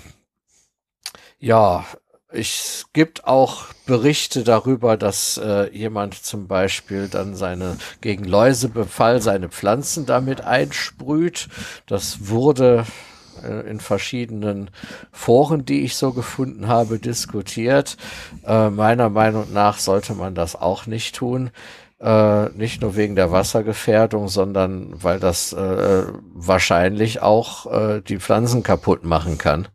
ja, 1.43 1.83
es 2.29 2.85
gibt 2.93 3.27
auch 3.27 3.65
Berichte 3.85 4.45
darüber, 4.45 4.95
dass 4.95 5.37
äh, 5.37 5.69
jemand 5.75 6.15
zum 6.15 6.47
Beispiel 6.47 7.09
dann 7.09 7.35
seine 7.35 7.77
gegen 7.99 8.23
Läusebefall 8.23 9.21
seine 9.21 9.49
Pflanzen 9.49 10.05
damit 10.05 10.39
einsprüht. 10.39 11.49
Das 11.85 12.29
wurde 12.29 12.85
äh, 13.43 13.69
in 13.69 13.81
verschiedenen 13.81 14.71
Foren, 15.11 15.65
die 15.65 15.81
ich 15.81 15.97
so 15.97 16.13
gefunden 16.13 16.69
habe, 16.69 16.97
diskutiert. 16.97 17.97
Äh, 18.47 18.69
meiner 18.69 19.09
Meinung 19.09 19.51
nach 19.51 19.79
sollte 19.79 20.13
man 20.13 20.35
das 20.35 20.55
auch 20.55 20.85
nicht 20.85 21.15
tun. 21.15 21.51
Äh, 21.99 22.49
nicht 22.51 22.81
nur 22.81 22.95
wegen 22.95 23.17
der 23.17 23.33
Wassergefährdung, 23.33 24.29
sondern 24.29 24.93
weil 25.03 25.19
das 25.19 25.51
äh, 25.51 26.05
wahrscheinlich 26.33 27.21
auch 27.21 27.65
äh, 27.65 28.01
die 28.01 28.19
Pflanzen 28.19 28.63
kaputt 28.63 29.03
machen 29.03 29.37
kann. 29.37 29.67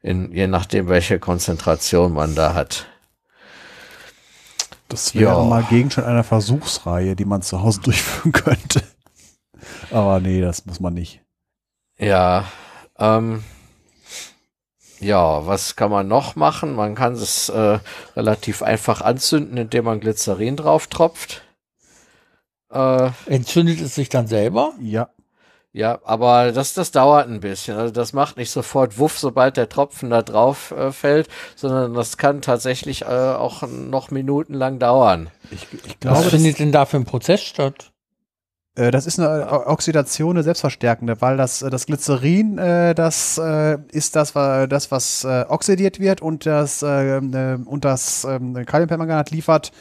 In, 0.00 0.32
je 0.32 0.46
nachdem, 0.46 0.88
welche 0.88 1.18
Konzentration 1.18 2.12
man 2.12 2.34
da 2.34 2.54
hat. 2.54 2.86
Das 4.88 5.14
wäre 5.14 5.32
ja. 5.32 5.42
mal 5.42 5.64
Gegenstand 5.64 6.06
einer 6.06 6.24
Versuchsreihe, 6.24 7.14
die 7.16 7.24
man 7.24 7.42
zu 7.42 7.62
Hause 7.62 7.80
durchführen 7.84 8.32
könnte. 8.32 8.82
Aber 9.90 10.20
nee, 10.20 10.40
das 10.40 10.66
muss 10.66 10.80
man 10.80 10.94
nicht. 10.94 11.20
Ja, 11.98 12.44
ähm, 12.98 13.42
ja, 15.00 15.46
was 15.46 15.76
kann 15.76 15.90
man 15.90 16.08
noch 16.08 16.36
machen? 16.36 16.74
Man 16.74 16.94
kann 16.94 17.14
es 17.14 17.48
äh, 17.48 17.78
relativ 18.16 18.62
einfach 18.62 19.00
anzünden, 19.00 19.56
indem 19.56 19.84
man 19.84 20.00
Glycerin 20.00 20.56
drauf 20.56 20.88
tropft. 20.88 21.42
Äh, 22.70 23.10
Entzündet 23.26 23.80
es 23.80 23.94
sich 23.94 24.08
dann 24.08 24.26
selber? 24.26 24.72
Ja. 24.80 25.10
Ja, 25.72 25.98
aber 26.04 26.52
das, 26.52 26.74
das 26.74 26.90
dauert 26.90 27.28
ein 27.28 27.40
bisschen. 27.40 27.76
Also 27.76 27.92
das 27.92 28.12
macht 28.12 28.36
nicht 28.36 28.50
sofort 28.50 28.98
Wuff, 28.98 29.18
sobald 29.18 29.56
der 29.56 29.68
Tropfen 29.68 30.10
da 30.10 30.22
drauf 30.22 30.70
äh, 30.70 30.92
fällt, 30.92 31.28
sondern 31.56 31.94
das 31.94 32.16
kann 32.16 32.40
tatsächlich 32.40 33.02
äh, 33.02 33.06
auch 33.06 33.62
noch 33.62 34.10
minutenlang 34.10 34.78
dauern. 34.78 35.30
Ich, 35.50 35.66
ich 35.86 36.00
glaube, 36.00 36.18
Was 36.18 36.26
findet 36.26 36.58
denn 36.58 36.72
da 36.72 36.86
für 36.86 36.96
ein 36.96 37.04
Prozess 37.04 37.42
statt? 37.42 37.92
Äh, 38.78 38.92
das 38.92 39.06
ist 39.06 39.18
eine 39.18 39.66
Oxidation, 39.66 40.36
eine 40.36 40.44
selbstverstärkende, 40.44 41.20
weil 41.20 41.36
das, 41.36 41.62
äh, 41.62 41.70
das 41.70 41.86
Glycerin, 41.86 42.58
äh, 42.58 42.94
das 42.94 43.40
ist 43.90 44.16
das, 44.16 44.32
das 44.32 44.90
was 44.90 45.24
oxidiert 45.24 45.98
wird 46.00 46.22
und 46.22 46.46
das, 46.46 46.82
und 46.82 47.80
das 47.82 48.24
ähm, 48.24 48.64
Kaliumpermanganat 48.64 49.30
liefert 49.30 49.72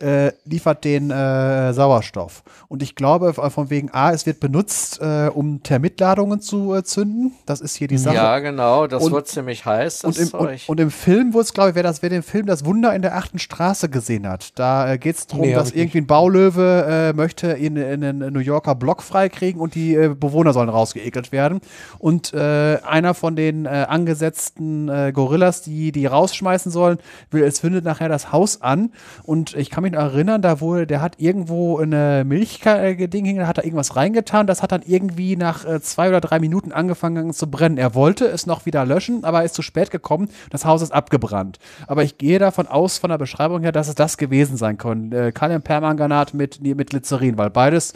äh, 0.00 0.32
liefert 0.44 0.84
den 0.84 1.10
äh, 1.10 1.72
Sauerstoff. 1.72 2.42
Und 2.68 2.82
ich 2.82 2.94
glaube, 2.94 3.34
von 3.34 3.70
wegen 3.70 3.90
A, 3.92 4.12
es 4.12 4.26
wird 4.26 4.40
benutzt, 4.40 5.00
äh, 5.00 5.28
um 5.32 5.62
Thermitladungen 5.62 6.40
zu 6.40 6.74
äh, 6.74 6.82
zünden. 6.82 7.32
Das 7.46 7.60
ist 7.60 7.76
hier 7.76 7.88
die 7.88 7.98
Sache. 7.98 8.16
Ja, 8.16 8.38
genau, 8.38 8.86
das 8.86 9.02
und, 9.02 9.12
wird 9.12 9.28
ziemlich 9.28 9.64
heiß. 9.64 10.04
Und 10.04 10.18
im, 10.18 10.28
und, 10.28 10.68
und, 10.68 10.80
im, 10.80 10.90
Film 10.90 11.34
wurde 11.34 11.44
es, 11.44 11.52
glaube 11.52 11.70
ich, 11.70 11.74
wer, 11.74 11.82
das, 11.82 12.02
wer 12.02 12.10
den 12.10 12.22
Film 12.22 12.46
Das 12.46 12.64
Wunder 12.64 12.94
in 12.94 13.02
der 13.02 13.16
achten 13.16 13.38
Straße 13.38 13.88
gesehen 13.88 14.28
hat, 14.28 14.58
da 14.58 14.92
äh, 14.92 14.98
geht 14.98 15.16
es 15.16 15.26
darum, 15.26 15.46
nee, 15.46 15.54
dass 15.54 15.72
irgendwie 15.72 15.98
ein 15.98 16.06
Baulöwe 16.06 16.86
äh, 16.88 17.12
möchte 17.12 17.48
in, 17.48 17.76
in 17.76 18.04
einen 18.04 18.32
New 18.32 18.40
Yorker 18.40 18.74
Block 18.74 19.02
freikriegen 19.02 19.60
und 19.60 19.74
die 19.74 19.94
Bewohner 19.94 20.52
sollen 20.52 20.68
rausgeekelt 20.68 21.32
werden. 21.32 21.60
Und 21.98 22.34
einer 22.34 23.14
von 23.14 23.36
den 23.36 23.66
angesetzten 23.66 25.12
Gorillas, 25.12 25.62
die 25.62 25.92
die 25.92 26.06
rausschmeißen 26.06 26.72
sollen, 26.72 26.98
will, 27.30 27.42
es 27.44 27.60
findet 27.60 27.84
nachher 27.84 28.08
das 28.08 28.32
Haus 28.32 28.62
an 28.62 28.92
und 29.22 29.54
ich 29.54 29.70
kann 29.70 29.81
kann 29.82 29.90
mich 29.90 29.92
noch 29.92 30.12
erinnern, 30.12 30.42
da 30.42 30.60
wurde, 30.60 30.86
der 30.86 31.00
hat 31.00 31.14
irgendwo 31.18 31.78
eine 31.78 32.24
Milchding 32.24 33.24
hing, 33.24 33.38
da 33.38 33.46
hat 33.46 33.58
er 33.58 33.64
irgendwas 33.64 33.96
reingetan, 33.96 34.46
das 34.46 34.62
hat 34.62 34.70
dann 34.70 34.82
irgendwie 34.86 35.36
nach 35.36 35.64
äh, 35.64 35.80
zwei 35.80 36.08
oder 36.08 36.20
drei 36.20 36.38
Minuten 36.38 36.70
angefangen 36.72 37.32
zu 37.32 37.50
brennen. 37.50 37.78
Er 37.78 37.94
wollte 37.94 38.26
es 38.26 38.46
noch 38.46 38.64
wieder 38.64 38.84
löschen, 38.84 39.24
aber 39.24 39.40
er 39.40 39.44
ist 39.44 39.54
zu 39.54 39.62
spät 39.62 39.90
gekommen, 39.90 40.28
das 40.50 40.64
Haus 40.64 40.82
ist 40.82 40.92
abgebrannt. 40.92 41.58
Aber 41.88 42.04
ich 42.04 42.16
gehe 42.16 42.38
davon 42.38 42.68
aus, 42.68 42.98
von 42.98 43.10
der 43.10 43.18
Beschreibung 43.18 43.62
her, 43.62 43.72
dass 43.72 43.88
es 43.88 43.96
das 43.96 44.16
gewesen 44.16 44.56
sein 44.56 44.78
kann. 44.78 45.10
Äh, 45.10 45.32
Kaliumpermanganat 45.32 46.32
mit, 46.32 46.62
mit 46.62 46.90
Glycerin, 46.90 47.36
weil 47.36 47.50
beides 47.50 47.94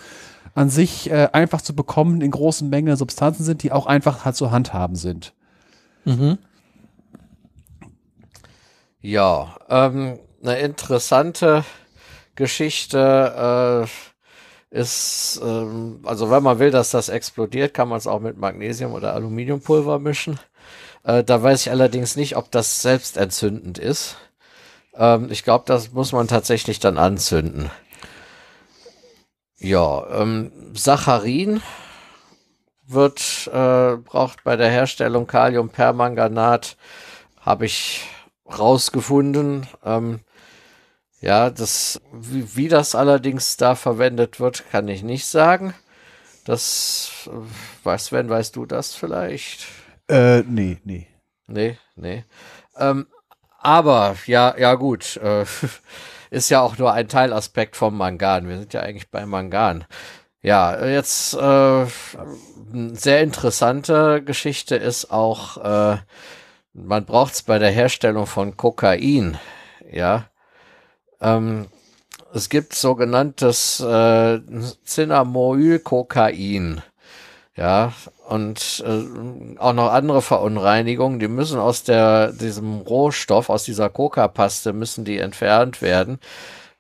an 0.55 0.71
sich 0.71 1.11
äh, 1.11 1.29
einfach 1.33 1.61
zu 1.61 1.77
bekommen 1.77 2.21
in 2.21 2.33
großen 2.33 2.69
Mengen 2.69 2.97
Substanzen 2.97 3.45
sind, 3.45 3.63
die 3.63 3.71
auch 3.71 3.87
einfach 3.87 4.25
halt 4.25 4.35
zu 4.35 4.51
handhaben 4.51 4.97
sind. 4.97 5.35
Mhm. 6.05 6.39
Ja, 9.03 9.55
ähm, 9.69 10.19
eine 10.43 10.59
interessante 10.59 11.65
Geschichte 12.35 13.87
äh, 14.71 14.77
ist, 14.77 15.41
ähm, 15.43 16.01
also 16.05 16.31
wenn 16.31 16.43
man 16.43 16.59
will, 16.59 16.71
dass 16.71 16.91
das 16.91 17.09
explodiert, 17.09 17.75
kann 17.75 17.89
man 17.89 17.99
es 17.99 18.07
auch 18.07 18.21
mit 18.21 18.37
Magnesium 18.37 18.93
oder 18.93 19.15
Aluminiumpulver 19.15 19.99
mischen. 19.99 20.39
Äh, 21.05 21.25
da 21.25 21.43
weiß 21.43 21.63
ich 21.63 21.71
allerdings 21.71 22.17
nicht, 22.17 22.37
ob 22.37 22.51
das 22.51 22.83
selbstentzündend 22.83 23.79
ist. 23.79 24.17
Ähm, 24.95 25.29
ich 25.31 25.45
glaube, 25.45 25.65
das 25.67 25.93
muss 25.93 26.13
man 26.13 26.29
tatsächlich 26.29 26.79
dann 26.79 26.99
anzünden. 26.99 27.71
Ja, 29.59 30.07
ähm, 30.21 30.53
Saccharin 30.75 31.63
wird 32.87 33.49
äh, 33.53 33.97
braucht 33.97 34.45
bei 34.45 34.57
der 34.57 34.71
Herstellung 34.71 35.27
Kaliumpermanganat 35.27 36.77
habe 37.41 37.67
ich 37.67 38.07
rausgefunden. 38.47 39.67
Ähm, 39.85 40.21
ja, 41.21 41.51
das, 41.51 42.01
wie, 42.13 42.57
wie 42.57 42.69
das 42.69 42.95
allerdings 42.95 43.57
da 43.57 43.75
verwendet 43.75 44.41
wird, 44.41 44.65
kann 44.71 44.89
ich 44.89 45.03
nicht 45.03 45.27
sagen. 45.27 45.75
Das, 46.45 47.29
weiß, 47.83 48.07
Sven, 48.07 48.29
weißt 48.29 48.55
du 48.55 48.67
das 48.67 48.95
vielleicht? 48.95 49.67
Äh, 50.09 50.43
nee, 50.43 50.79
nee. 50.85 51.07
Nee, 51.49 51.79
nee. 51.97 52.25
Ähm, 52.77 53.07
aber, 53.59 54.17
ja, 54.27 54.55
ja, 54.57 54.75
gut. 54.75 55.17
Äh, 55.17 55.45
ist 56.31 56.51
ja 56.51 56.61
auch 56.61 56.79
nur 56.79 56.93
ein 56.93 57.09
Teilaspekt 57.09 57.77
vom 57.77 57.97
Mangan. 57.97 58.49
Wir 58.49 58.59
sind 58.59 58.75
ja 58.75 58.83
eigentlich 58.83 59.11
bei 59.11 59.27
Mangan. 59.27 59.85
Ja, 60.43 60.85
jetzt 60.87 61.35
äh, 61.35 61.39
eine 61.39 61.87
sehr 62.95 63.23
interessante 63.23 64.23
Geschichte 64.23 64.77
ist 64.77 65.11
auch, 65.11 65.57
äh, 65.57 65.97
man 66.73 67.05
braucht 67.07 67.35
es 67.35 67.43
bei 67.43 67.59
der 67.59 67.71
Herstellung 67.71 68.27
von 68.27 68.57
Kokain. 68.57 69.39
Ja, 69.91 70.29
ähm, 71.21 71.67
es 72.35 72.49
gibt 72.49 72.75
sogenanntes 72.75 73.81
äh, 73.81 74.41
Cinnamoylkokain. 74.85 76.83
Ja, 77.57 77.95
und 78.29 78.85
äh, 78.87 79.59
auch 79.59 79.73
noch 79.73 79.91
andere 79.91 80.21
Verunreinigungen, 80.21 81.19
die 81.19 81.29
müssen 81.29 81.59
aus 81.59 81.85
der, 81.85 82.33
diesem 82.33 82.81
Rohstoff, 82.81 83.49
aus 83.49 83.65
dieser 83.65 83.89
Coca-Paste, 83.89 84.75
müssen 84.75 85.07
die 85.07 85.19
entfernt 85.19 85.81
werden. 85.81 86.19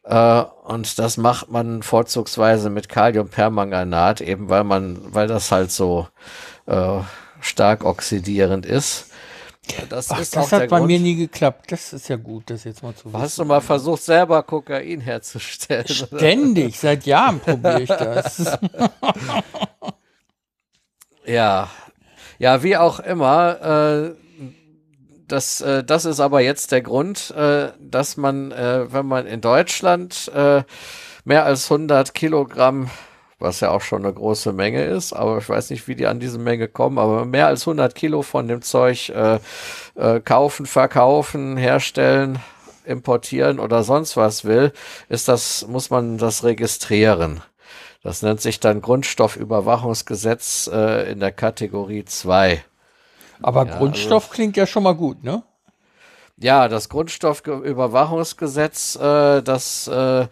Äh, 0.05 0.42
und 0.65 0.98
das 0.98 1.16
macht 1.16 1.50
man 1.50 1.82
vorzugsweise 1.82 2.68
mit 2.68 2.89
Kaliumpermanganat, 2.90 4.20
eben 4.20 4.50
weil 4.50 4.65
man, 4.65 4.98
weil 5.15 5.28
das 5.28 5.50
halt 5.50 5.70
so 5.70 6.08
äh, 6.66 7.00
stark 7.40 7.84
oxidierend 7.84 8.66
ist. 8.66 9.06
Das, 9.89 10.11
Ach, 10.11 10.19
das 10.19 10.53
hat 10.53 10.69
bei 10.69 10.78
Grund. 10.78 10.86
mir 10.86 10.99
nie 10.99 11.17
geklappt. 11.17 11.73
Das 11.73 11.93
ist 11.93 12.09
ja 12.09 12.17
gut, 12.17 12.51
das 12.51 12.65
jetzt 12.65 12.83
mal 12.83 12.95
zu 12.95 13.07
wissen. 13.07 13.20
Hast 13.20 13.39
du 13.39 13.45
mal 13.45 13.61
versucht, 13.61 14.03
selber 14.03 14.43
Kokain 14.43 15.01
herzustellen? 15.01 15.89
Ständig, 15.89 16.78
seit 16.78 17.05
Jahren 17.07 17.41
probiere 17.41 17.83
ich 17.83 17.89
das. 17.89 18.59
ja. 21.27 21.69
Ja, 22.39 22.62
wie 22.62 22.77
auch 22.77 23.01
immer, 23.01 24.15
äh, 24.15 24.15
das, 25.27 25.61
äh, 25.61 25.83
das 25.83 26.05
ist 26.05 26.20
aber 26.20 26.41
jetzt 26.41 26.73
der 26.73 26.83
Grund, 26.83 27.31
äh, 27.33 27.73
dass 27.81 28.17
man, 28.17 28.53
äh, 28.53 28.93
wenn 28.93 29.07
man 29.07 29.27
in 29.27 29.41
Deutschland 29.41 30.31
äh, 30.35 30.62
mehr 31.25 31.45
als 31.45 31.70
100 31.70 32.15
Kilogramm 32.15 32.91
was 33.39 33.60
ja 33.60 33.70
auch 33.70 33.82
schon 33.82 34.05
eine 34.05 34.12
große 34.15 34.52
Menge 34.52 34.84
ist, 34.84 35.12
aber 35.12 35.39
ich 35.39 35.48
weiß 35.48 35.70
nicht, 35.70 35.86
wie 35.89 35.94
die 35.94 36.06
an 36.06 36.20
diese 36.20 36.39
Menge 36.39 36.68
kommen, 36.68 36.98
aber 36.98 37.24
mehr 37.24 37.47
als 37.48 37.62
100 37.66 37.94
Kilo 37.94 38.23
von 38.23 38.48
dem 38.48 38.62
Zeug 38.62 39.10
äh, 39.10 39.39
äh, 39.94 40.20
kaufen, 40.20 40.66
verkaufen, 40.66 41.56
herstellen, 41.56 42.39
importieren 42.84 43.58
oder 43.58 43.82
sonst 43.82 44.16
was 44.16 44.44
will, 44.44 44.73
ist 45.08 45.28
das, 45.28 45.66
muss 45.68 45.90
man 45.90 46.18
das 46.18 46.44
registrieren. 46.44 47.42
Das 48.02 48.23
nennt 48.23 48.40
sich 48.40 48.60
dann 48.60 48.81
Grundstoffüberwachungsgesetz 48.81 50.70
äh, 50.73 51.10
in 51.10 51.20
der 51.20 51.32
Kategorie 51.32 52.05
2. 52.05 52.62
Aber 53.42 53.66
Ja, 53.66 53.76
Grundstoff 53.76 54.24
also- 54.24 54.34
klingt 54.34 54.56
ja 54.56 54.66
schon 54.66 54.84
mal 54.84 54.94
gut, 54.94 55.24
ne? 55.24 55.42
Ja, 56.39 56.68
das 56.68 56.89
Grundstoffüberwachungsgesetz, 56.90 58.97
äh, 58.97 59.42
das 59.42 59.89
äh, 59.89 60.26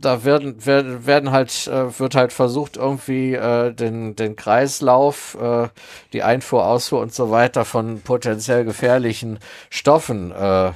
da 0.00 0.24
werden, 0.24 0.66
werden, 0.66 1.06
werden 1.06 1.30
halt, 1.30 1.66
äh, 1.66 1.98
wird 1.98 2.14
halt 2.14 2.32
versucht, 2.32 2.76
irgendwie 2.76 3.34
äh, 3.34 3.72
den, 3.72 4.16
den 4.16 4.36
Kreislauf, 4.36 5.36
äh, 5.40 5.68
die 6.12 6.22
Einfuhr, 6.22 6.66
Ausfuhr 6.66 7.00
und 7.00 7.14
so 7.14 7.30
weiter 7.30 7.64
von 7.64 8.00
potenziell 8.02 8.64
gefährlichen 8.64 9.38
Stoffen 9.70 10.30
äh, 10.32 10.72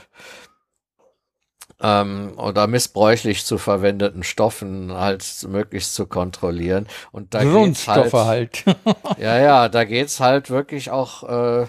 ähm, 1.80 2.32
oder 2.38 2.66
missbräuchlich 2.66 3.44
zu 3.44 3.58
verwendeten 3.58 4.22
Stoffen 4.22 4.92
halt 4.92 5.46
möglichst 5.48 5.94
zu 5.94 6.06
kontrollieren. 6.06 6.86
Und 7.12 7.34
da 7.34 7.40
geht's 7.40 7.52
Grundstoffe 7.52 8.12
halt. 8.26 8.64
ja, 9.18 9.38
ja, 9.38 9.68
da 9.68 9.84
geht's 9.84 10.20
halt 10.20 10.48
wirklich 10.50 10.90
auch 10.90 11.22
äh, 11.62 11.66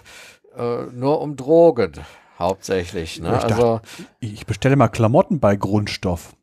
nur 0.93 1.21
um 1.21 1.35
Drogen 1.35 1.91
hauptsächlich. 2.39 3.19
Ne? 3.19 3.35
Ich 3.35 3.43
dachte- 3.43 3.53
Also, 3.55 3.81
Ich 4.19 4.45
bestelle 4.45 4.75
mal 4.75 4.87
Klamotten 4.87 5.39
bei 5.39 5.55
Grundstoff. 5.55 6.33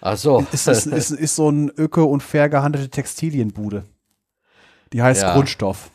Ach 0.00 0.16
so. 0.16 0.44
Ist, 0.52 0.68
ist, 0.68 0.86
ist, 0.86 1.10
ist 1.10 1.36
so 1.36 1.50
ein 1.50 1.70
öko- 1.70 2.04
und 2.04 2.22
fair 2.22 2.48
gehandelte 2.48 2.90
Textilienbude. 2.90 3.84
Die 4.92 5.02
heißt 5.02 5.22
Ja. 5.22 5.34
Grundstoff. 5.34 5.90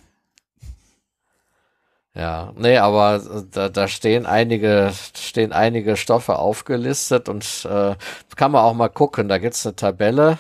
Ja, 2.13 2.53
nee, 2.55 2.77
aber 2.77 3.21
da, 3.51 3.67
da 3.67 3.89
stehen 3.89 4.25
einige, 4.25 4.93
stehen 5.17 5.51
einige 5.51 5.97
Stoffe 5.97 6.39
aufgelistet 6.39 7.27
und 7.27 7.67
äh, 7.69 7.95
kann 8.37 8.51
man 8.51 8.63
auch 8.63 8.73
mal 8.73 8.87
gucken. 8.87 9.27
Da 9.27 9.37
gibt's 9.37 9.65
eine 9.65 9.75
Tabelle, 9.75 10.39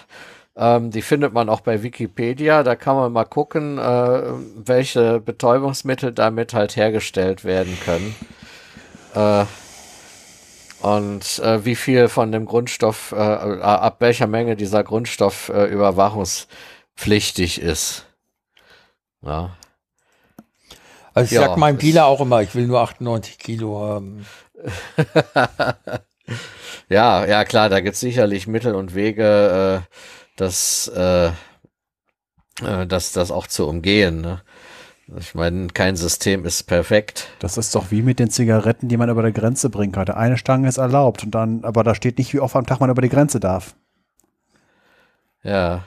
ähm, 0.55 0.89
die 0.89 1.01
findet 1.01 1.33
man 1.33 1.49
auch 1.49 1.59
bei 1.59 1.83
Wikipedia. 1.83 2.63
Da 2.63 2.77
kann 2.77 2.95
man 2.95 3.11
mal 3.11 3.25
gucken, 3.25 3.77
äh, 3.77 4.21
welche 4.55 5.19
Betäubungsmittel 5.19 6.13
damit 6.13 6.53
halt 6.53 6.77
hergestellt 6.77 7.43
werden 7.43 7.77
können. 7.83 8.15
Äh, 9.13 9.43
und 10.81 11.39
äh, 11.39 11.65
wie 11.65 11.75
viel 11.75 12.07
von 12.09 12.31
dem 12.31 12.45
Grundstoff, 12.45 13.11
äh, 13.11 13.15
äh, 13.17 13.61
ab 13.61 13.97
welcher 14.01 14.27
Menge 14.27 14.55
dieser 14.55 14.83
Grundstoff 14.83 15.49
äh, 15.49 15.65
überwachungspflichtig 15.65 17.61
ist. 17.61 18.05
Ja. 19.21 19.57
Also 21.13 21.25
ich 21.27 21.31
Ja, 21.31 21.41
sag 21.41 21.57
meinem 21.57 21.77
Dealer 21.77 22.05
auch 22.05 22.21
immer, 22.21 22.41
ich 22.41 22.53
will 22.55 22.67
nur 22.67 22.81
98 22.81 23.37
Kilo 23.39 23.79
haben. 23.79 24.25
Ja, 26.89 27.25
ja 27.25 27.45
klar, 27.45 27.69
da 27.69 27.79
gibt's 27.81 27.99
sicherlich 27.99 28.47
Mittel 28.47 28.75
und 28.75 28.95
Wege, 28.95 29.83
äh, 29.87 29.95
das, 30.35 30.87
äh, 30.95 31.27
äh, 32.61 32.87
das, 32.87 33.11
das 33.13 33.31
auch 33.31 33.47
zu 33.47 33.67
umgehen. 33.67 34.21
Ne? 34.21 34.41
Ich 35.07 35.35
meine, 35.35 35.67
kein 35.67 35.95
System 35.95 36.45
ist 36.45 36.63
perfekt. 36.63 37.27
Das 37.37 37.57
ist 37.57 37.75
doch 37.75 37.91
wie 37.91 38.01
mit 38.01 38.17
den 38.17 38.31
Zigaretten, 38.31 38.87
die 38.87 38.97
man 38.97 39.09
über 39.09 39.21
der 39.21 39.31
Grenze 39.31 39.69
bringen 39.69 39.91
kann. 39.91 40.09
Eine 40.09 40.37
Stange 40.37 40.67
ist 40.67 40.77
erlaubt 40.77 41.23
und 41.23 41.31
dann, 41.31 41.63
aber 41.63 41.83
da 41.83 41.93
steht 41.93 42.17
nicht, 42.17 42.33
wie 42.33 42.39
oft 42.39 42.55
am 42.55 42.65
Tag 42.65 42.79
man 42.79 42.89
über 42.89 43.03
die 43.03 43.09
Grenze 43.09 43.39
darf. 43.39 43.75
Ja. 45.43 45.83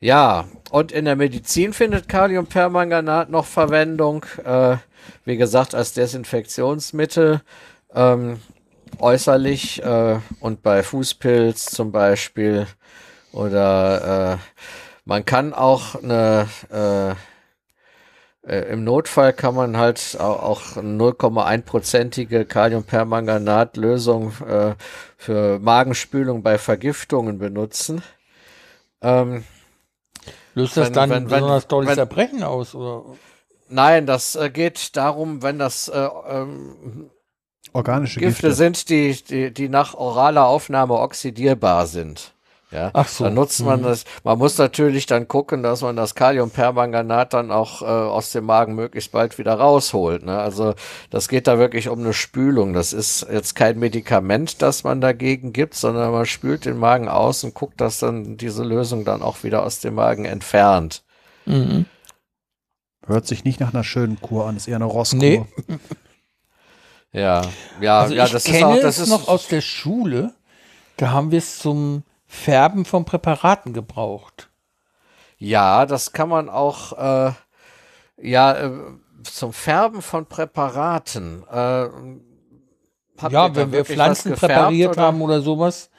Ja, 0.00 0.46
und 0.70 0.90
in 0.90 1.04
der 1.04 1.16
Medizin 1.16 1.74
findet 1.74 2.08
Kaliumpermanganat 2.08 3.28
noch 3.28 3.44
Verwendung. 3.44 4.24
Äh, 4.42 4.78
wie 5.26 5.36
gesagt, 5.36 5.74
als 5.74 5.92
Desinfektionsmittel. 5.92 7.42
Ähm, 7.94 8.40
äußerlich 8.98 9.82
äh, 9.84 10.18
und 10.40 10.62
bei 10.62 10.82
Fußpilz 10.82 11.66
zum 11.66 11.92
Beispiel. 11.92 12.66
Oder 13.32 14.32
äh, 14.32 14.60
man 15.04 15.26
kann 15.26 15.52
auch 15.52 16.02
eine 16.02 16.48
äh, 18.50 18.72
im 18.72 18.84
Notfall 18.84 19.32
kann 19.32 19.54
man 19.54 19.76
halt 19.76 20.16
auch, 20.18 20.42
auch 20.42 20.62
0,1-prozentige 20.76 22.44
Kaliumpermanganatlösung 22.44 24.32
äh, 24.46 24.74
für 25.16 25.58
Magenspülung 25.58 26.42
bei 26.42 26.58
Vergiftungen 26.58 27.38
benutzen. 27.38 28.02
Ähm, 29.02 29.44
Löst 30.54 30.76
das 30.76 30.86
Wenn- 30.88 30.92
dann 30.94 31.10
wenn- 31.10 31.24
besonders 31.28 31.68
tolles 31.68 31.90
wenn- 31.90 31.98
Erbrechen 31.98 32.42
aus? 32.42 32.74
Oder? 32.74 33.04
nein, 33.68 34.04
das 34.06 34.34
äh, 34.34 34.50
geht 34.50 34.96
darum, 34.96 35.42
wenn 35.42 35.58
das 35.60 35.86
äh, 35.88 36.08
ähm, 36.28 37.08
Organische 37.72 38.18
Gifte, 38.18 38.48
Gifte. 38.48 38.52
sind, 38.56 38.88
die, 38.88 39.12
die, 39.22 39.54
die 39.54 39.68
nach 39.68 39.94
oraler 39.94 40.46
Aufnahme 40.46 40.94
oxidierbar 40.94 41.86
sind. 41.86 42.32
Ja, 42.72 42.90
Ach 42.92 43.08
so. 43.08 43.24
dann 43.24 43.34
nutzt 43.34 43.60
man 43.64 43.80
Mhm. 43.80 43.84
das. 43.84 44.04
Man 44.22 44.38
muss 44.38 44.56
natürlich 44.56 45.06
dann 45.06 45.26
gucken, 45.26 45.64
dass 45.64 45.82
man 45.82 45.96
das 45.96 46.14
Kaliumpermanganat 46.14 47.34
dann 47.34 47.50
auch 47.50 47.82
äh, 47.82 47.84
aus 47.86 48.30
dem 48.30 48.44
Magen 48.44 48.76
möglichst 48.76 49.10
bald 49.10 49.38
wieder 49.38 49.54
rausholt. 49.54 50.24
Ne? 50.24 50.38
Also 50.38 50.74
das 51.10 51.26
geht 51.28 51.48
da 51.48 51.58
wirklich 51.58 51.88
um 51.88 51.98
eine 51.98 52.12
Spülung. 52.12 52.72
Das 52.72 52.92
ist 52.92 53.26
jetzt 53.28 53.56
kein 53.56 53.78
Medikament, 53.80 54.62
das 54.62 54.84
man 54.84 55.00
dagegen 55.00 55.52
gibt, 55.52 55.74
sondern 55.74 56.12
man 56.12 56.26
spült 56.26 56.64
den 56.64 56.78
Magen 56.78 57.08
aus 57.08 57.42
und 57.42 57.54
guckt, 57.54 57.80
dass 57.80 57.98
dann 57.98 58.36
diese 58.36 58.62
Lösung 58.62 59.04
dann 59.04 59.20
auch 59.20 59.42
wieder 59.42 59.64
aus 59.64 59.80
dem 59.80 59.94
Magen 59.96 60.24
entfernt. 60.24 61.02
Mhm. 61.46 61.86
Hört 63.04 63.26
sich 63.26 63.42
nicht 63.42 63.58
nach 63.58 63.74
einer 63.74 63.82
schönen 63.82 64.20
Kur 64.20 64.46
an, 64.46 64.56
ist 64.56 64.68
eher 64.68 64.76
eine 64.76 64.84
Rosskur. 64.84 65.18
Nee. 65.18 65.44
Ja, 67.12 67.42
ja, 67.80 68.00
Also 68.02 68.14
ja, 68.14 68.26
ich 68.26 68.30
das 68.32 68.44
kenne 68.44 68.58
ist 68.58 68.64
auch, 68.64 68.74
das 68.76 68.84
es 68.98 68.98
ist 69.04 69.08
noch 69.08 69.26
aus 69.26 69.48
der 69.48 69.60
Schule. 69.60 70.32
Da 70.96 71.10
haben 71.10 71.32
wir 71.32 71.38
es 71.38 71.58
zum 71.58 72.04
Färben 72.30 72.84
von 72.84 73.04
Präparaten 73.04 73.72
gebraucht. 73.72 74.50
Ja, 75.36 75.84
das 75.84 76.12
kann 76.12 76.28
man 76.28 76.48
auch, 76.48 76.92
äh, 76.96 77.32
ja, 78.22 78.52
äh, 78.52 78.70
zum 79.24 79.52
Färben 79.52 80.00
von 80.00 80.26
Präparaten. 80.26 81.42
Äh, 81.50 81.88
ja, 83.28 83.54
wenn 83.56 83.72
wir 83.72 83.84
Pflanzen 83.84 84.34
präpariert 84.34 84.92
oder? 84.92 85.02
haben 85.02 85.20
oder 85.22 85.42
sowas, 85.42 85.90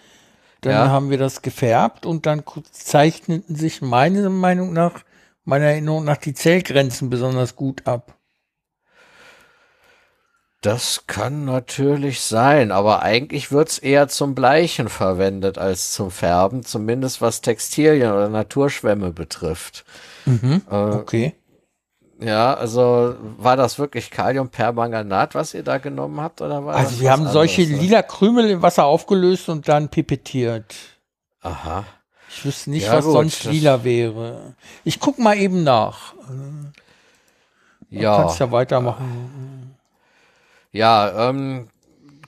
dann 0.62 0.72
Ja. 0.72 0.90
haben 0.90 1.10
wir 1.10 1.18
das 1.18 1.42
gefärbt 1.42 2.06
und 2.06 2.26
dann 2.26 2.44
zeichneten 2.72 3.58
sich 3.58 3.82
meiner 3.82 4.30
Meinung 4.30 4.72
nach, 4.72 5.04
meiner 5.44 5.66
Erinnerung 5.66 6.06
nach, 6.06 6.18
die 6.18 6.34
Zellgrenzen 6.34 7.10
besonders 7.10 7.58
gut 7.58 7.86
ab. 7.88 8.16
Das 10.62 11.06
kann 11.08 11.46
natürlich 11.46 12.22
sein, 12.22 12.72
aber 12.72 13.02
eigentlich 13.02 13.52
wird's 13.52 13.80
eher 13.80 14.08
zum 14.10 14.36
Bleichen 14.36 14.90
verwendet 14.90 15.58
als 15.58 15.92
zum 15.92 16.12
Färben, 16.12 16.64
zumindest 16.64 17.20
was 17.20 17.42
Textilien 17.42 18.12
oder 18.12 18.30
Naturschwämme 18.30 19.12
betrifft. 19.12 19.86
Mhm. 20.26 20.62
Äh, 20.70 20.76
Okay. 20.76 21.36
Ja, 22.24 22.54
also 22.54 23.16
war 23.40 23.58
das 23.58 23.80
wirklich 23.80 24.12
Kaliumpermanganat, 24.12 25.34
was 25.34 25.56
ihr 25.56 25.64
da 25.64 25.80
genommen 25.80 26.22
habt, 26.22 26.40
oder 26.42 26.64
war 26.64 26.76
Also 26.76 27.00
wir 27.00 27.12
haben 27.12 27.28
solche 27.28 27.64
anderes? 27.64 27.82
lila 27.82 28.04
Krümel 28.04 28.48
im 28.52 28.62
Wasser 28.62 28.86
aufgelöst 28.86 29.50
und 29.50 29.68
dann 29.68 29.90
pipettiert. 29.90 30.76
Aha. 31.42 31.84
Ich 32.30 32.46
wüsste 32.46 32.70
nicht, 32.70 32.86
Ja, 32.86 32.94
was 32.98 33.06
gut, 33.06 33.14
sonst 33.14 33.44
lila 33.46 33.84
wäre. 33.84 34.54
Ich 34.84 35.00
guck 35.00 35.18
mal 35.18 35.36
eben 35.36 35.64
nach. 35.64 36.14
Ja. 37.90 38.18
Kannst 38.18 38.40
ja 38.40 38.52
weitermachen. 38.52 39.61
Ja, 40.72 41.30
ähm, 41.30 41.68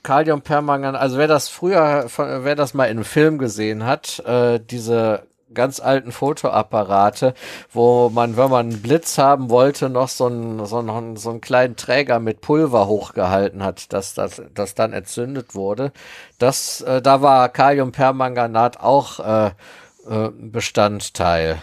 Kaliumpermanganat, 0.02 1.00
also 1.00 1.16
wer 1.16 1.28
das 1.28 1.48
früher, 1.48 2.06
wer 2.16 2.54
das 2.54 2.74
mal 2.74 2.84
in 2.84 2.98
einem 2.98 3.04
Film 3.04 3.38
gesehen 3.38 3.84
hat, 3.86 4.20
äh, 4.26 4.60
diese 4.60 5.26
ganz 5.54 5.80
alten 5.80 6.12
Fotoapparate, 6.12 7.34
wo 7.72 8.10
man, 8.10 8.36
wenn 8.36 8.50
man 8.50 8.70
einen 8.70 8.82
Blitz 8.82 9.18
haben 9.18 9.50
wollte, 9.50 9.88
noch 9.88 10.08
so 10.08 10.26
einen, 10.26 10.66
so 10.66 10.78
einen, 10.78 11.16
so 11.16 11.30
einen 11.30 11.40
kleinen 11.40 11.76
Träger 11.76 12.18
mit 12.18 12.40
Pulver 12.40 12.86
hochgehalten 12.86 13.62
hat, 13.62 13.92
dass 13.92 14.14
das, 14.14 14.42
das 14.52 14.74
dann 14.74 14.92
entzündet 14.92 15.54
wurde. 15.54 15.92
Das, 16.38 16.82
äh, 16.82 17.00
da 17.00 17.22
war 17.22 17.48
Kaliumpermanganat 17.48 18.80
auch 18.80 19.20
äh, 19.20 19.46
äh, 20.08 20.30
Bestandteil. 20.36 21.62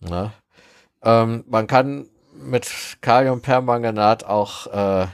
Ne? 0.00 0.32
Ähm, 1.02 1.44
man 1.48 1.66
kann 1.66 2.06
mit 2.34 2.70
Kaliumpermanganat 3.00 4.24
auch 4.24 4.66
äh, 4.68 5.06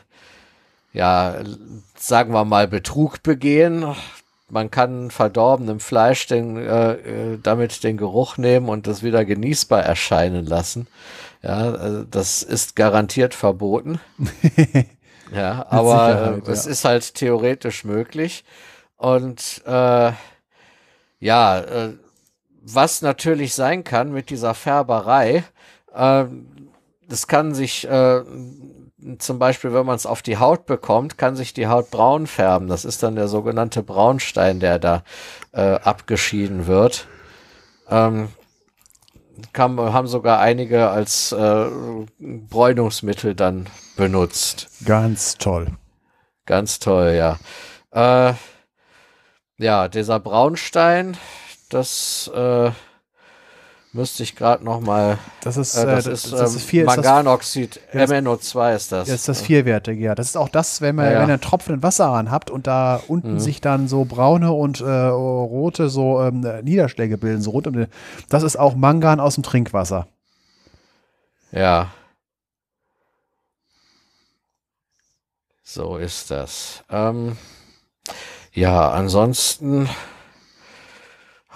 ja, 0.96 1.34
sagen 1.94 2.32
wir 2.32 2.46
mal, 2.46 2.66
Betrug 2.66 3.22
begehen. 3.22 3.84
Man 4.48 4.70
kann 4.70 5.10
verdorbenem 5.10 5.78
Fleisch 5.78 6.26
den, 6.26 6.56
äh, 6.56 6.92
äh, 6.92 7.38
damit 7.42 7.84
den 7.84 7.98
Geruch 7.98 8.38
nehmen 8.38 8.70
und 8.70 8.86
das 8.86 9.02
wieder 9.02 9.24
genießbar 9.24 9.82
erscheinen 9.82 10.46
lassen. 10.46 10.86
Ja, 11.42 11.72
also 11.72 12.04
das 12.04 12.42
ist 12.42 12.76
garantiert 12.76 13.34
verboten. 13.34 14.00
ja, 15.34 15.66
aber 15.68 16.40
äh, 16.46 16.50
es 16.50 16.64
ja. 16.64 16.70
ist 16.70 16.84
halt 16.86 17.14
theoretisch 17.14 17.84
möglich. 17.84 18.44
Und 18.96 19.62
äh, 19.66 20.12
ja, 21.20 21.58
äh, 21.58 21.92
was 22.62 23.02
natürlich 23.02 23.54
sein 23.54 23.84
kann 23.84 24.12
mit 24.12 24.30
dieser 24.30 24.54
Färberei, 24.54 25.44
äh, 25.94 26.24
das 27.06 27.26
kann 27.26 27.54
sich 27.54 27.86
äh, 27.86 28.22
zum 29.18 29.38
Beispiel, 29.38 29.72
wenn 29.72 29.86
man 29.86 29.96
es 29.96 30.06
auf 30.06 30.22
die 30.22 30.38
Haut 30.38 30.66
bekommt, 30.66 31.18
kann 31.18 31.36
sich 31.36 31.54
die 31.54 31.68
Haut 31.68 31.90
braun 31.90 32.26
färben. 32.26 32.68
Das 32.68 32.84
ist 32.84 33.02
dann 33.02 33.14
der 33.14 33.28
sogenannte 33.28 33.82
Braunstein, 33.82 34.60
der 34.60 34.78
da 34.78 35.02
äh, 35.52 35.60
abgeschieden 35.60 36.66
wird. 36.66 37.06
Ähm, 37.88 38.28
kam, 39.52 39.78
haben 39.80 40.06
sogar 40.06 40.40
einige 40.40 40.88
als 40.88 41.32
äh, 41.32 41.66
Bräunungsmittel 42.18 43.34
dann 43.34 43.66
benutzt. 43.96 44.68
Ganz 44.84 45.38
toll. 45.38 45.68
Ganz 46.46 46.78
toll, 46.78 47.14
ja. 47.16 47.38
Äh, 47.90 48.34
ja, 49.58 49.88
dieser 49.88 50.20
Braunstein, 50.20 51.16
das 51.70 52.30
äh, 52.34 52.70
müsste 53.96 54.22
ich 54.22 54.36
gerade 54.36 54.64
noch 54.64 54.80
mal. 54.80 55.18
Das 55.40 55.56
ist, 55.56 55.74
äh, 55.76 55.82
äh, 55.82 55.86
das, 55.86 56.04
das, 56.04 56.24
ist, 56.24 56.32
das 56.32 56.50
ähm, 56.52 56.56
ist 56.58 56.64
vier, 56.64 56.82
ist 56.86 56.96
das, 56.96 57.04
Manganoxid, 57.04 57.80
Ja, 57.92 58.00
das- 58.06 58.10
MnO2 58.10 58.74
ist 58.76 58.92
das. 58.92 59.08
das 59.08 59.14
ist 59.16 59.28
das 59.28 59.40
vierwertige, 59.40 60.00
ja. 60.04 60.14
Das 60.14 60.26
ist 60.28 60.36
auch 60.36 60.48
das, 60.48 60.80
wenn, 60.80 60.94
man, 60.94 61.06
Ja, 61.06 61.12
ja. 61.12 61.18
wenn 61.20 61.28
ihr 61.28 61.32
einen 61.34 61.40
Tropfen 61.40 61.82
Wasser 61.82 62.06
ran 62.06 62.30
habt 62.30 62.50
und 62.50 62.66
da 62.66 63.00
unten 63.08 63.34
Mhm. 63.34 63.40
sich 63.40 63.60
dann 63.60 63.88
so 63.88 64.04
braune 64.04 64.52
und 64.52 64.80
äh, 64.80 64.84
rote 64.84 65.88
so 65.88 66.22
ähm, 66.22 66.40
Niederschläge 66.62 67.18
bilden, 67.18 67.42
so 67.42 67.50
rund 67.50 67.66
um 67.66 67.72
den, 67.72 67.86
Das 68.28 68.42
ist 68.44 68.56
auch 68.56 68.74
Mangan 68.76 69.18
aus 69.18 69.34
dem 69.34 69.42
Trinkwasser. 69.42 70.06
Ja. 71.50 71.90
So 75.62 75.96
ist 75.96 76.30
das. 76.30 76.84
Ähm, 76.90 77.36
ja, 78.52 78.90
ansonsten 78.90 79.88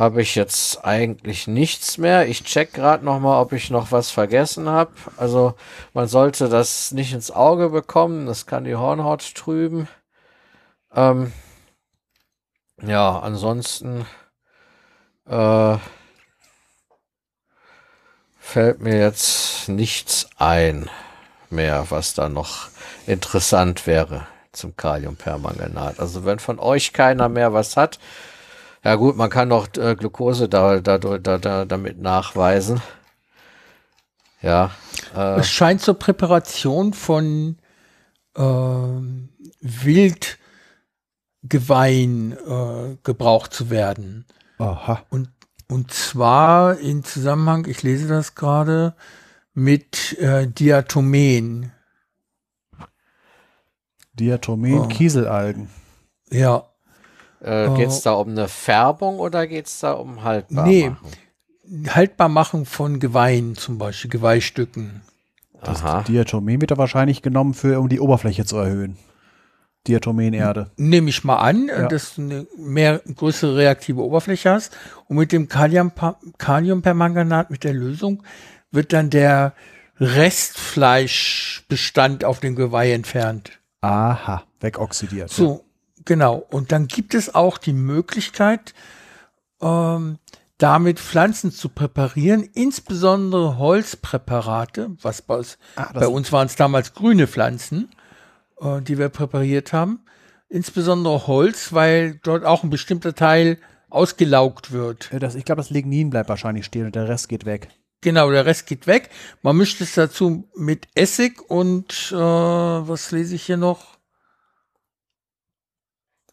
habe 0.00 0.22
ich 0.22 0.34
jetzt 0.34 0.82
eigentlich 0.82 1.46
nichts 1.46 1.98
mehr. 1.98 2.26
Ich 2.26 2.42
check 2.44 2.72
gerade 2.72 3.04
noch 3.04 3.20
mal, 3.20 3.38
ob 3.38 3.52
ich 3.52 3.68
noch 3.68 3.92
was 3.92 4.10
vergessen 4.10 4.66
habe. 4.66 4.92
Also 5.18 5.56
man 5.92 6.08
sollte 6.08 6.48
das 6.48 6.90
nicht 6.92 7.12
ins 7.12 7.30
Auge 7.30 7.68
bekommen. 7.68 8.24
Das 8.24 8.46
kann 8.46 8.64
die 8.64 8.76
Hornhaut 8.76 9.34
trüben. 9.34 9.88
Ähm, 10.94 11.34
ja, 12.80 13.18
ansonsten 13.18 14.06
äh, 15.28 15.76
fällt 18.38 18.80
mir 18.80 18.98
jetzt 18.98 19.68
nichts 19.68 20.30
ein 20.38 20.88
mehr, 21.50 21.90
was 21.90 22.14
da 22.14 22.30
noch 22.30 22.68
interessant 23.06 23.86
wäre 23.86 24.26
zum 24.52 24.74
Kaliumpermanganat. 24.78 26.00
Also 26.00 26.24
wenn 26.24 26.38
von 26.38 26.58
euch 26.58 26.94
keiner 26.94 27.28
mehr 27.28 27.52
was 27.52 27.76
hat, 27.76 27.98
ja 28.84 28.94
gut, 28.94 29.17
man 29.17 29.31
kann 29.31 29.49
noch 29.49 29.68
äh, 29.76 29.94
Glucose 29.97 30.49
da, 30.49 30.81
da, 30.81 30.99
da, 30.99 31.18
da, 31.18 31.65
damit 31.65 31.99
nachweisen. 32.00 32.81
Ja. 34.42 34.70
Äh, 35.15 35.41
Es 35.41 35.50
scheint 35.50 35.81
zur 35.83 35.94
Präparation 35.99 36.92
von 36.94 37.59
ähm, 38.36 39.28
Wildgeweih 39.60 40.39
äh, 42.02 42.97
gebraucht 43.02 43.52
zu 43.52 43.70
werden. 43.70 44.25
Aha. 44.59 45.02
Und, 45.10 45.31
und 45.68 45.92
zwar 45.92 46.78
in 46.78 47.05
Zusammenhang, 47.05 47.67
ich 47.67 47.83
lese 47.83 48.09
das 48.09 48.34
gerade, 48.34 48.94
mit 49.52 50.17
äh, 50.18 50.47
Diatomen. 50.47 51.73
Diatomen, 54.15 54.78
Oh. 54.81 54.89
Kieselalgen. 54.89 55.70
Ja, 56.31 56.69
äh, 57.41 57.69
Geht 57.77 57.89
es 57.89 58.02
da 58.02 58.12
um 58.12 58.28
eine 58.31 58.49
Färbung 58.49 59.19
oder 59.19 59.47
geht 59.47 59.67
es 59.67 59.78
da 59.81 59.93
um 59.93 60.23
haltbar 60.25 60.67
Nee. 60.67 60.91
machen? 60.91 61.09
Haltbarmachung 61.94 62.67
von 62.67 62.99
Geweihen 63.01 63.55
zum 63.57 63.78
Beispiel, 63.78 64.10
Geweihstücken. 64.10 65.02
Das 65.62 65.83
Aha. 65.83 66.02
Diatomen 66.02 66.60
wird 66.60 66.70
da 66.70 66.77
wahrscheinlich 66.78 67.23
genommen, 67.23 67.55
für, 67.55 67.78
um 67.81 67.89
die 67.89 68.01
Oberfläche 68.01 68.44
zu 68.44 68.57
erhöhen. 68.57 68.97
Diatomenerde. 69.86 70.70
Nehme 70.77 71.09
ich 71.10 71.23
mal 71.25 71.36
an, 71.36 71.69
äh, 71.69 71.83
Ja. 71.83 71.89
dass 71.89 72.15
du 72.17 72.23
eine 72.23 72.47
mehr 72.59 73.01
größere 73.15 73.57
reaktive 73.57 74.02
Oberfläche 74.02 74.51
hast. 74.51 74.77
Und 75.07 75.17
mit 75.17 75.33
dem 75.33 75.49
Kaliumpa- 75.49 76.17
Kaliumpermanganat, 76.39 77.51
mit 77.51 77.65
der 77.65 77.73
Lösung, 77.75 78.23
wird 78.70 78.93
dann 78.93 79.09
der 79.10 79.55
Restfleischbestand 79.99 82.25
auf 82.25 82.41
dem 82.41 82.57
Geweih 82.57 82.93
entfernt. 82.93 83.52
Aha, 83.81 84.43
wegoxidiert. 84.60 85.31
So, 85.31 85.65
genau. 86.10 86.44
Und 86.50 86.72
dann 86.72 86.89
gibt 86.89 87.14
es 87.14 87.36
auch 87.36 87.56
die 87.56 87.72
Möglichkeit, 87.72 88.74
ähm, 89.62 90.18
damit 90.58 90.98
Pflanzen 90.98 91.52
zu 91.52 91.68
präparieren, 91.68 92.42
insbesondere 92.52 93.58
Holzpräparate, 93.58 94.90
was 95.00 95.22
bei 95.22 95.36
uns, 95.36 95.56
Ah, 95.76 95.92
bei 95.94 96.08
uns 96.08 96.32
waren 96.32 96.47
es 96.47 96.56
damals 96.56 96.94
grüne 96.94 97.28
Pflanzen, 97.28 97.90
äh, 98.60 98.82
die 98.82 98.98
wir 98.98 99.08
präpariert 99.08 99.72
haben. 99.72 100.00
Insbesondere 100.48 101.28
Holz, 101.28 101.72
weil 101.72 102.18
dort 102.24 102.44
auch 102.44 102.64
ein 102.64 102.70
bestimmter 102.70 103.14
Teil 103.14 103.58
ausgelaugt 103.89 104.72
wird. 104.72 105.10
Das, 105.20 105.36
ich 105.36 105.44
glaube, 105.44 105.60
das 105.60 105.70
Lignin 105.70 106.10
bleibt 106.10 106.28
wahrscheinlich 106.28 106.64
stehen 106.64 106.86
und 106.86 106.97
der 106.97 107.08
Rest 107.08 107.28
geht 107.28 107.44
weg. 107.44 107.68
Genau, 108.00 108.32
der 108.32 108.47
Rest 108.47 108.66
geht 108.66 108.89
weg. 108.89 109.10
Man 109.42 109.56
mischt 109.56 109.80
es 109.80 109.94
dazu 109.94 110.48
mit 110.56 110.89
Essig 110.97 111.40
und 111.48 112.10
äh, 112.10 112.16
was 112.16 113.12
lese 113.12 113.36
ich 113.36 113.44
hier 113.44 113.58
noch? 113.58 113.99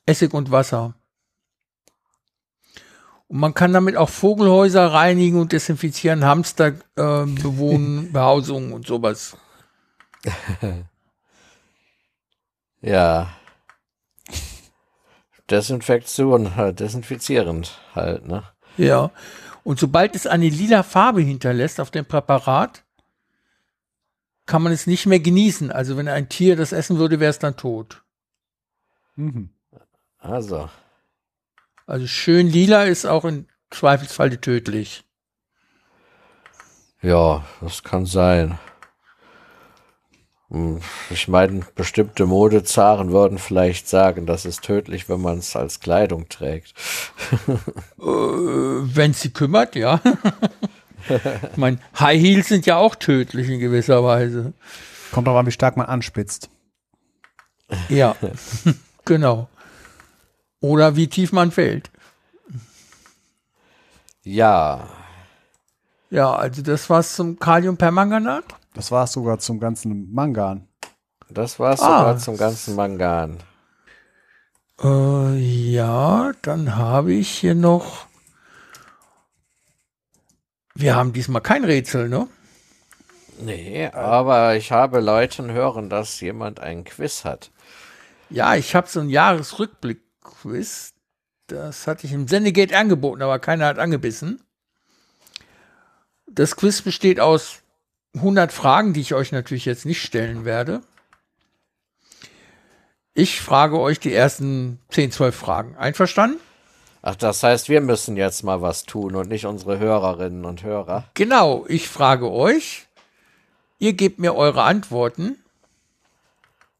Essig 0.07 0.33
und 0.33 0.49
Wasser. 0.49 0.95
Und 3.27 3.39
man 3.39 3.53
kann 3.53 3.73
damit 3.73 3.97
auch 3.97 4.09
Vogelhäuser 4.09 4.93
reinigen 4.93 5.39
und 5.39 5.51
desinfizieren, 5.51 6.25
Hamster 6.25 6.67
äh, 6.67 7.25
bewohnen, 7.25 8.11
Behausungen 8.13 8.73
und 8.73 8.87
sowas. 8.87 9.37
Ja. 12.81 13.35
Desinfektion, 15.49 16.55
halt, 16.55 16.79
desinfizierend 16.79 17.81
halt, 17.95 18.27
ne? 18.27 18.43
Ja. 18.77 19.11
Und 19.63 19.79
sobald 19.79 20.15
es 20.15 20.27
eine 20.27 20.47
lila 20.47 20.83
Farbe 20.83 21.21
hinterlässt 21.21 21.79
auf 21.79 21.91
dem 21.91 22.05
Präparat, 22.05 22.83
kann 24.45 24.61
man 24.61 24.71
es 24.71 24.87
nicht 24.87 25.05
mehr 25.05 25.19
genießen. 25.19 25.71
Also 25.71 25.97
wenn 25.97 26.07
ein 26.07 26.29
Tier 26.29 26.55
das 26.55 26.71
essen 26.71 26.97
würde, 26.97 27.19
wäre 27.19 27.31
es 27.31 27.39
dann 27.39 27.57
tot. 27.57 28.03
Mhm. 29.15 29.49
Also, 30.19 30.69
Also 31.85 32.07
schön 32.07 32.47
lila 32.47 32.83
ist 32.83 33.05
auch 33.05 33.25
im 33.25 33.45
Zweifelsfall 33.69 34.37
tödlich. 34.37 35.03
ja, 37.01 37.45
das 37.61 37.83
kann 37.83 38.05
sein. 38.05 38.57
Hm, 40.49 40.81
Ich 41.09 41.27
meine, 41.27 41.61
bestimmte 41.75 42.25
Modezaren 42.25 43.11
würden 43.11 43.37
vielleicht 43.37 43.87
sagen, 43.87 44.25
das 44.25 44.45
ist 44.45 44.63
tödlich, 44.63 45.07
wenn 45.09 45.21
man 45.21 45.37
es 45.39 45.55
als 45.55 45.79
Kleidung 45.79 46.27
trägt. 46.29 46.73
Äh, 47.99 48.03
wenn 48.95 49.13
sie 49.13 49.31
kümmert, 49.31 49.75
ja. 49.75 49.99
ich 51.51 51.57
meine, 51.57 51.79
High 51.99 52.19
Heels 52.21 52.47
sind 52.47 52.65
ja 52.65 52.77
auch 52.77 52.95
tödlich 52.95 53.49
in 53.49 53.59
gewisser 53.59 54.03
Weise. 54.03 54.53
Kommt 55.11 55.27
drauf 55.27 55.35
an, 55.35 55.45
wie 55.45 55.51
stark 55.51 55.77
man 55.77 55.87
anspitzt. 55.87 56.49
Ja, 57.89 58.15
genau. 59.05 59.49
Oder 60.59 60.95
wie 60.95 61.07
tief 61.07 61.31
man 61.31 61.51
fällt. 61.51 61.91
Ja, 64.23 64.89
Ja, 66.09 66.33
also 66.35 66.61
das 66.61 66.89
war's 66.89 67.15
zum 67.15 67.37
Kaliumpermanganat. 67.37 68.45
Das 68.73 68.91
war 68.91 69.03
es 69.03 69.11
sogar 69.13 69.39
zum 69.39 69.59
ganzen 69.59 70.13
Mangan. 70.13 70.67
das 71.29 71.59
war's 71.59 71.81
Ah. 71.81 71.99
sogar 71.99 72.17
zum 72.17 72.37
ganzen 72.37 72.75
Mangan. 72.75 73.37
Äh, 74.81 75.35
ja, 75.37 76.31
dann 76.43 76.75
habe 76.77 77.13
ich 77.13 77.29
hier 77.29 77.55
noch. 77.55 78.05
Wir 80.75 80.95
haben 80.95 81.11
diesmal 81.11 81.41
kein 81.41 81.65
Rätsel, 81.65 82.07
ne? 82.07 82.27
Nee, 83.39 83.87
aber 83.87 84.55
ich 84.55 84.71
habe 84.71 84.99
Leuten 84.99 85.51
hören, 85.51 85.89
dass 85.89 86.21
jemand 86.21 86.59
einen 86.59 86.83
Quiz 86.85 87.25
hat. 87.25 87.51
Ja, 88.29 88.55
ich 88.55 88.75
habe 88.75 88.87
so 88.87 88.99
ein 88.99 89.09
Jahresrückblick-Quiz. 90.27 90.93
Das 91.47 91.87
hatte 91.87 92.05
ich 92.07 92.13
im 92.13 92.27
Sendegate 92.27 92.75
angeboten, 92.77 93.21
aber 93.21 93.39
keiner 93.39 93.65
hat 93.67 93.79
angebissen. 93.79 94.41
Das 96.29 96.55
Quiz 96.55 96.81
besteht 96.81 97.19
aus 97.19 97.61
100 98.15 98.51
Fragen, 98.51 98.93
die 98.93 99.01
ich 99.01 99.13
euch 99.13 99.31
natürlich 99.31 99.65
jetzt 99.65 99.85
nicht 99.85 100.01
stellen 100.01 100.43
werde. 100.43 100.81
Ich 103.13 103.41
frage 103.41 103.79
euch 103.79 103.99
die 103.99 104.13
ersten 104.13 104.79
10, 104.89 105.11
12 105.11 105.35
Fragen. 105.35 105.75
Einverstanden? 105.77 106.39
Ach, 107.01 107.15
das 107.15 107.41
heißt, 107.41 107.69
wir 107.69 107.79
müssen 107.79 108.17
jetzt 108.17 108.43
mal 108.43 108.61
was 108.61 108.83
tun 108.83 109.15
und 109.15 109.29
nicht 109.29 109.45
unsere 109.45 109.79
Hörerinnen 109.79 110.43
und 110.45 110.63
Hörer. 110.63 111.05
Genau, 111.13 111.65
ich 111.67 111.87
frage 111.87 112.29
euch. 112.29 112.87
Ihr 113.79 113.93
gebt 113.93 114.19
mir 114.19 114.35
eure 114.35 114.63
Antworten 114.63 115.37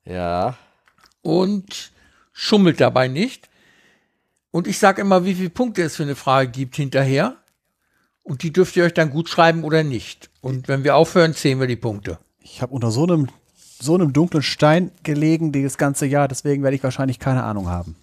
Ja. 0.04 0.58
und 1.22 1.92
schummelt 2.38 2.80
dabei 2.80 3.08
nicht. 3.08 3.50
Und 4.52 4.68
ich 4.68 4.78
sage 4.78 5.02
immer, 5.02 5.26
wie 5.26 5.34
viele 5.34 5.50
Punkte 5.50 5.82
es 5.82 5.96
für 5.96 6.04
eine 6.04 6.16
Frage 6.16 6.50
gibt 6.52 6.76
hinterher. 6.76 7.36
Und 8.24 8.44
die 8.44 8.54
dürft 8.54 8.76
ihr 8.76 8.86
euch 8.86 8.94
dann 8.94 9.10
gut 9.10 9.28
schreiben 9.28 9.64
oder 9.64 9.84
nicht. 9.84 10.30
Und 10.42 10.68
wenn 10.68 10.84
wir 10.84 10.96
aufhören, 10.96 11.34
zählen 11.34 11.60
wir 11.60 11.68
die 11.68 11.76
Punkte. 11.76 12.20
Ich 12.42 12.62
habe 12.62 12.74
unter 12.74 12.92
so 12.92 13.04
einem, 13.04 13.28
so 13.80 13.96
einem 13.96 14.14
dunklen 14.14 14.44
Stein 14.44 14.92
gelegen 15.04 15.52
dieses 15.52 15.78
ganze 15.78 16.06
Jahr, 16.06 16.28
deswegen 16.28 16.64
werde 16.64 16.76
ich 16.76 16.84
wahrscheinlich 16.84 17.20
keine 17.20 17.44
Ahnung 17.44 17.70
haben. 17.70 17.96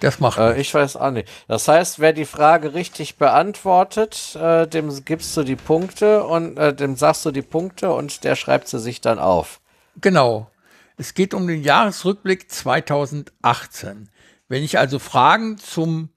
Das 0.00 0.18
macht 0.18 0.38
Äh, 0.38 0.60
ich 0.60 0.72
weiß 0.72 0.96
auch 0.96 1.10
nicht. 1.10 1.28
Das 1.46 1.68
heißt, 1.68 2.00
wer 2.00 2.12
die 2.12 2.24
Frage 2.24 2.74
richtig 2.74 3.18
beantwortet, 3.18 4.36
äh, 4.36 4.66
dem 4.66 5.04
gibst 5.04 5.36
du 5.36 5.42
die 5.42 5.56
Punkte 5.56 6.24
und 6.24 6.56
äh, 6.56 6.74
dem 6.74 6.96
sagst 6.96 7.24
du 7.24 7.30
die 7.30 7.42
Punkte 7.42 7.92
und 7.92 8.24
der 8.24 8.36
schreibt 8.36 8.68
sie 8.68 8.80
sich 8.80 9.00
dann 9.00 9.18
auf. 9.18 9.60
Genau. 10.00 10.48
Es 10.96 11.14
geht 11.14 11.34
um 11.34 11.46
den 11.46 11.62
Jahresrückblick 11.62 12.50
2018. 12.50 14.10
Wenn 14.48 14.62
ich 14.62 14.78
also 14.78 14.98
Fragen 14.98 15.58
zum, 15.58 16.10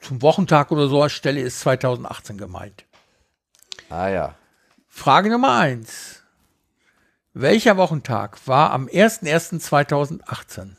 zum 0.00 0.22
Wochentag 0.22 0.70
oder 0.70 0.88
sowas 0.88 1.12
stelle, 1.12 1.40
ist 1.40 1.60
2018 1.60 2.38
gemeint. 2.38 2.86
Ah 3.90 4.08
ja. 4.08 4.34
Frage 4.88 5.30
Nummer 5.30 5.58
eins: 5.58 6.22
Welcher 7.32 7.76
Wochentag 7.76 8.46
war 8.46 8.70
am 8.70 8.86
01.01.2018? 8.86 10.76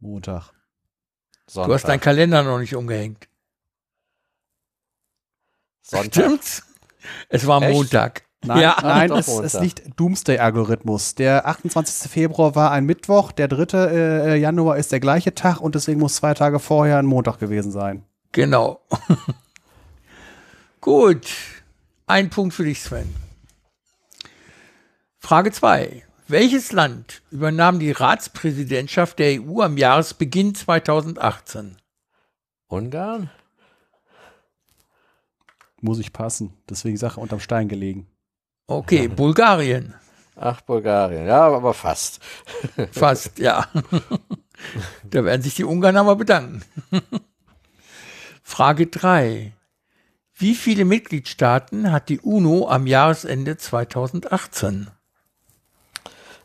Montag. 0.00 0.52
Sonntag. 1.46 1.68
Du 1.68 1.74
hast 1.74 1.84
deinen 1.84 2.00
Kalender 2.00 2.42
noch 2.42 2.58
nicht 2.58 2.74
umgehängt. 2.74 3.28
Sonntag. 5.82 6.12
Stimmt's? 6.12 6.62
Es 7.28 7.46
war 7.46 7.62
Echt? 7.62 7.72
Montag. 7.72 8.22
Nein, 8.42 8.60
ja, 8.62 8.76
nein 8.82 9.12
es, 9.12 9.28
es 9.28 9.60
liegt 9.60 9.82
Doomsday-Algorithmus. 10.00 11.14
Der 11.14 11.46
28. 11.46 12.10
Februar 12.10 12.54
war 12.54 12.70
ein 12.70 12.86
Mittwoch, 12.86 13.32
der 13.32 13.48
3. 13.48 13.76
äh, 13.76 14.36
Januar 14.36 14.78
ist 14.78 14.92
der 14.92 15.00
gleiche 15.00 15.34
Tag 15.34 15.60
und 15.60 15.74
deswegen 15.74 16.00
muss 16.00 16.16
zwei 16.16 16.32
Tage 16.32 16.58
vorher 16.58 16.98
ein 16.98 17.06
Montag 17.06 17.38
gewesen 17.38 17.70
sein. 17.70 18.04
genau. 18.32 18.80
Gut. 20.80 21.28
Ein 22.06 22.30
Punkt 22.30 22.54
für 22.54 22.64
dich, 22.64 22.80
Sven. 22.80 23.14
Frage 25.18 25.52
2. 25.52 26.02
Welches 26.26 26.72
Land 26.72 27.22
übernahm 27.30 27.78
die 27.78 27.90
Ratspräsidentschaft 27.90 29.18
der 29.18 29.42
EU 29.42 29.60
am 29.60 29.76
Jahresbeginn 29.76 30.54
2018? 30.54 31.76
Ungarn? 32.68 33.30
Muss 35.80 35.98
ich 35.98 36.12
passen. 36.12 36.54
Deswegen 36.68 36.96
Sache 36.96 37.20
unterm 37.20 37.40
Stein 37.40 37.68
gelegen. 37.68 38.06
Okay, 38.70 39.08
Bulgarien. 39.08 39.94
Ach, 40.36 40.60
Bulgarien. 40.60 41.26
Ja, 41.26 41.48
aber 41.48 41.74
fast. 41.74 42.20
Fast, 42.92 43.40
ja. 43.40 43.66
da 45.02 45.24
werden 45.24 45.42
sich 45.42 45.56
die 45.56 45.64
Ungarn 45.64 45.96
aber 45.96 46.14
bedanken. 46.14 46.62
Frage 48.44 48.86
3. 48.86 49.52
Wie 50.34 50.54
viele 50.54 50.84
Mitgliedstaaten 50.84 51.90
hat 51.90 52.08
die 52.08 52.20
UNO 52.20 52.68
am 52.68 52.86
Jahresende 52.86 53.56
2018? 53.56 54.86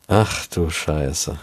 Ach 0.08 0.48
du 0.48 0.72
Scheiße. 0.72 1.38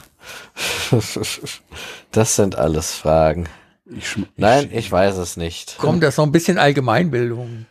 Das 2.11 2.35
sind 2.35 2.57
alles 2.57 2.93
Fragen. 2.93 3.49
Ich 3.87 4.17
Nein, 4.37 4.69
ich 4.73 4.91
weiß 4.91 5.17
es 5.19 5.37
nicht. 5.37 5.77
Komm, 5.79 6.01
das 6.01 6.15
ist 6.15 6.19
noch 6.19 6.27
ein 6.27 6.33
bisschen 6.33 6.59
Allgemeinbildung. 6.59 7.67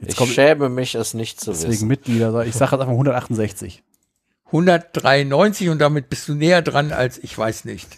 Jetzt 0.00 0.20
Ich 0.20 0.32
schäme 0.34 0.68
mich, 0.68 0.94
es 0.94 1.14
nicht 1.14 1.40
zu 1.40 1.50
deswegen 1.52 1.72
wissen. 1.72 1.88
Mitglieder. 1.88 2.44
Ich 2.44 2.54
sage 2.54 2.72
jetzt 2.72 2.80
einfach 2.80 2.92
168. 2.92 3.82
193 4.46 5.70
und 5.70 5.80
damit 5.80 6.08
bist 6.08 6.28
du 6.28 6.34
näher 6.34 6.62
dran 6.62 6.92
als 6.92 7.18
ich 7.18 7.36
weiß 7.36 7.64
nicht. 7.64 7.88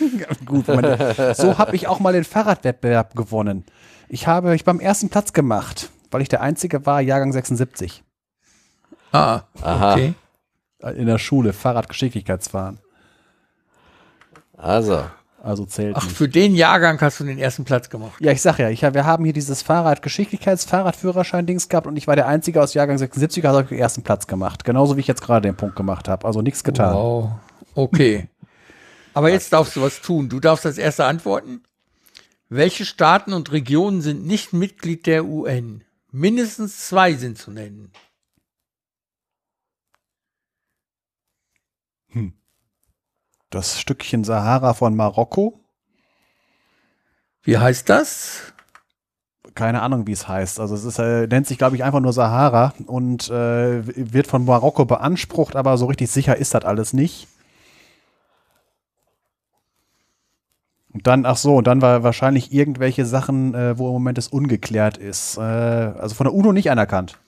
Gut, 0.46 0.68
meine, 0.68 1.34
so 1.34 1.58
habe 1.58 1.74
ich 1.74 1.88
auch 1.88 1.98
mal 1.98 2.12
den 2.12 2.24
Fahrradwettbewerb 2.24 3.16
gewonnen. 3.16 3.64
Ich 4.08 4.26
habe 4.28 4.54
ich 4.54 4.64
beim 4.64 4.78
ersten 4.78 5.08
Platz 5.08 5.32
gemacht, 5.32 5.90
weil 6.12 6.22
ich 6.22 6.28
der 6.28 6.42
Einzige 6.42 6.86
war, 6.86 7.00
Jahrgang 7.00 7.32
76. 7.32 8.04
Ah, 9.10 9.42
Aha. 9.62 9.92
okay. 9.92 10.14
In 10.94 11.06
der 11.06 11.18
Schule, 11.18 11.52
Fahrradgeschicklichkeitsfahren. 11.52 12.78
Also, 14.56 15.04
Also 15.46 15.64
zählt 15.64 15.96
Ach, 15.96 16.02
nicht. 16.02 16.16
für 16.16 16.28
den 16.28 16.56
Jahrgang 16.56 17.00
hast 17.00 17.20
du 17.20 17.24
den 17.24 17.38
ersten 17.38 17.64
Platz 17.64 17.88
gemacht. 17.88 18.20
Ja, 18.20 18.32
ich 18.32 18.42
sag 18.42 18.58
ja, 18.58 18.68
ich, 18.68 18.82
wir 18.82 19.06
haben 19.06 19.22
hier 19.22 19.32
dieses 19.32 19.62
Fahrradgeschicklichkeits-Fahrradführerschein-Dings 19.62 21.68
gehabt 21.68 21.86
und 21.86 21.96
ich 21.96 22.08
war 22.08 22.16
der 22.16 22.26
Einzige 22.26 22.60
aus 22.60 22.74
Jahrgang 22.74 22.98
76, 22.98 23.46
also 23.46 23.58
habe 23.58 23.66
ich 23.66 23.68
den 23.68 23.78
ersten 23.78 24.02
Platz 24.02 24.26
gemacht. 24.26 24.64
Genauso 24.64 24.96
wie 24.96 25.00
ich 25.00 25.06
jetzt 25.06 25.22
gerade 25.22 25.46
den 25.46 25.56
Punkt 25.56 25.76
gemacht 25.76 26.08
habe. 26.08 26.26
Also 26.26 26.42
nichts 26.42 26.64
getan. 26.64 26.96
Wow. 26.96 27.30
Okay. 27.76 28.28
Aber 29.14 29.30
jetzt 29.30 29.52
darfst 29.52 29.76
du 29.76 29.82
was 29.82 30.00
tun. 30.00 30.28
Du 30.28 30.40
darfst 30.40 30.66
als 30.66 30.78
erster 30.78 31.06
antworten. 31.06 31.62
Welche 32.48 32.84
Staaten 32.84 33.32
und 33.32 33.52
Regionen 33.52 34.02
sind 34.02 34.26
nicht 34.26 34.52
Mitglied 34.52 35.06
der 35.06 35.26
UN? 35.26 35.84
Mindestens 36.10 36.88
zwei 36.88 37.14
sind 37.14 37.38
zu 37.38 37.52
nennen. 37.52 37.92
Das 43.50 43.80
Stückchen 43.80 44.24
Sahara 44.24 44.74
von 44.74 44.96
Marokko. 44.96 45.60
Wie 47.42 47.58
heißt 47.58 47.88
das? 47.88 48.52
Keine 49.54 49.82
Ahnung, 49.82 50.06
wie 50.06 50.12
es 50.12 50.26
heißt. 50.28 50.60
Also 50.60 50.74
es 50.74 50.84
ist, 50.84 50.98
äh, 50.98 51.26
nennt 51.28 51.46
sich, 51.46 51.56
glaube 51.56 51.76
ich, 51.76 51.84
einfach 51.84 52.00
nur 52.00 52.12
Sahara 52.12 52.74
und 52.86 53.30
äh, 53.30 54.12
wird 54.12 54.26
von 54.26 54.44
Marokko 54.44 54.84
beansprucht, 54.84 55.56
aber 55.56 55.78
so 55.78 55.86
richtig 55.86 56.10
sicher 56.10 56.36
ist 56.36 56.54
das 56.54 56.64
alles 56.64 56.92
nicht. 56.92 57.28
Und 60.92 61.06
dann, 61.06 61.26
ach 61.26 61.36
so, 61.36 61.56
und 61.56 61.66
dann 61.66 61.82
war 61.82 62.02
wahrscheinlich 62.02 62.52
irgendwelche 62.52 63.04
Sachen, 63.04 63.54
äh, 63.54 63.78
wo 63.78 63.86
im 63.88 63.92
Moment 63.92 64.18
es 64.18 64.28
ungeklärt 64.28 64.96
ist. 64.96 65.36
Äh, 65.36 65.40
also 65.40 66.14
von 66.14 66.24
der 66.24 66.34
UNO 66.34 66.52
nicht 66.52 66.70
anerkannt. 66.70 67.18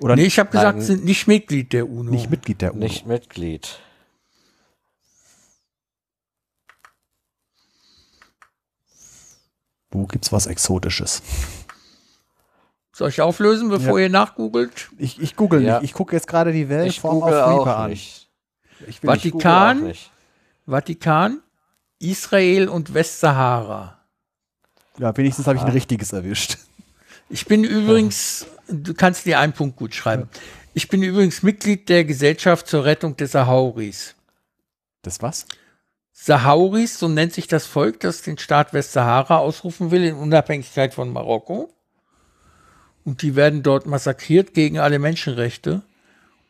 Oder 0.00 0.16
nee, 0.16 0.24
ich 0.24 0.38
habe 0.38 0.50
gesagt, 0.50 0.82
sind 0.82 1.04
nicht 1.04 1.26
Mitglied 1.26 1.72
der 1.72 1.88
UNO. 1.88 2.10
nicht 2.10 2.30
Mitglied 2.30 2.60
der 2.60 2.72
UNO. 2.72 2.82
nicht 2.82 3.06
Mitglied. 3.06 3.80
Wo 9.90 10.06
gibt's 10.06 10.32
was 10.32 10.46
Exotisches? 10.46 11.22
Soll 12.92 13.08
ich 13.08 13.20
auflösen, 13.20 13.68
bevor 13.70 13.98
Ja. 13.98 14.04
ihr 14.06 14.10
nachgoogelt? 14.10 14.90
Ich, 14.98 15.20
ich 15.20 15.36
google 15.36 15.62
Ja. 15.62 15.80
nicht. 15.80 15.90
Ich 15.90 15.94
gucke 15.94 16.14
jetzt 16.14 16.26
gerade 16.26 16.52
die 16.52 16.68
Weltform 16.68 17.22
auf 17.22 17.30
Reaper 17.32 17.76
an. 17.78 17.90
nicht. 17.90 18.28
Vatikan? 19.02 19.84
nicht. 19.84 20.10
Vatikan, 20.66 21.40
Israel 21.98 22.68
und 22.68 22.94
Westsahara. 22.94 23.98
Ja, 24.98 25.16
wenigstens 25.16 25.46
habe 25.46 25.56
ich 25.56 25.62
ein 25.64 25.70
richtiges 25.72 26.12
erwischt. 26.12 26.58
Ich 27.28 27.46
bin 27.46 27.64
übrigens, 27.64 28.46
du 28.68 28.92
kannst 28.94 29.24
dir 29.26 29.38
einen 29.38 29.52
Punkt 29.52 29.76
gut 29.76 29.94
schreiben. 29.94 30.28
Ich 30.74 30.88
bin 30.88 31.02
übrigens 31.02 31.42
Mitglied 31.42 31.88
der 31.88 32.04
Gesellschaft 32.04 32.66
zur 32.66 32.84
Rettung 32.84 33.16
des 33.16 33.32
Sahauris. 33.32 34.14
Das 35.02 35.20
was? 35.22 35.46
Sahauris, 36.22 36.98
so 36.98 37.08
nennt 37.08 37.32
sich 37.32 37.46
das 37.46 37.64
Volk, 37.64 38.00
das 38.00 38.20
den 38.20 38.36
Staat 38.36 38.74
Westsahara 38.74 39.38
ausrufen 39.38 39.90
will 39.90 40.04
in 40.04 40.16
Unabhängigkeit 40.16 40.92
von 40.92 41.10
Marokko. 41.10 41.72
Und 43.06 43.22
die 43.22 43.36
werden 43.36 43.62
dort 43.62 43.86
massakriert 43.86 44.52
gegen 44.52 44.78
alle 44.78 44.98
Menschenrechte. 44.98 45.80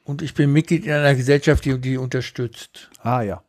Und 0.02 0.22
ich 0.22 0.34
bin 0.34 0.52
Mitglied 0.52 0.86
in 0.86 0.92
einer 0.92 1.14
Gesellschaft, 1.14 1.64
die 1.64 1.78
die 1.78 1.98
unterstützt. 1.98 2.90
Ah 3.00 3.22
ja. 3.22 3.44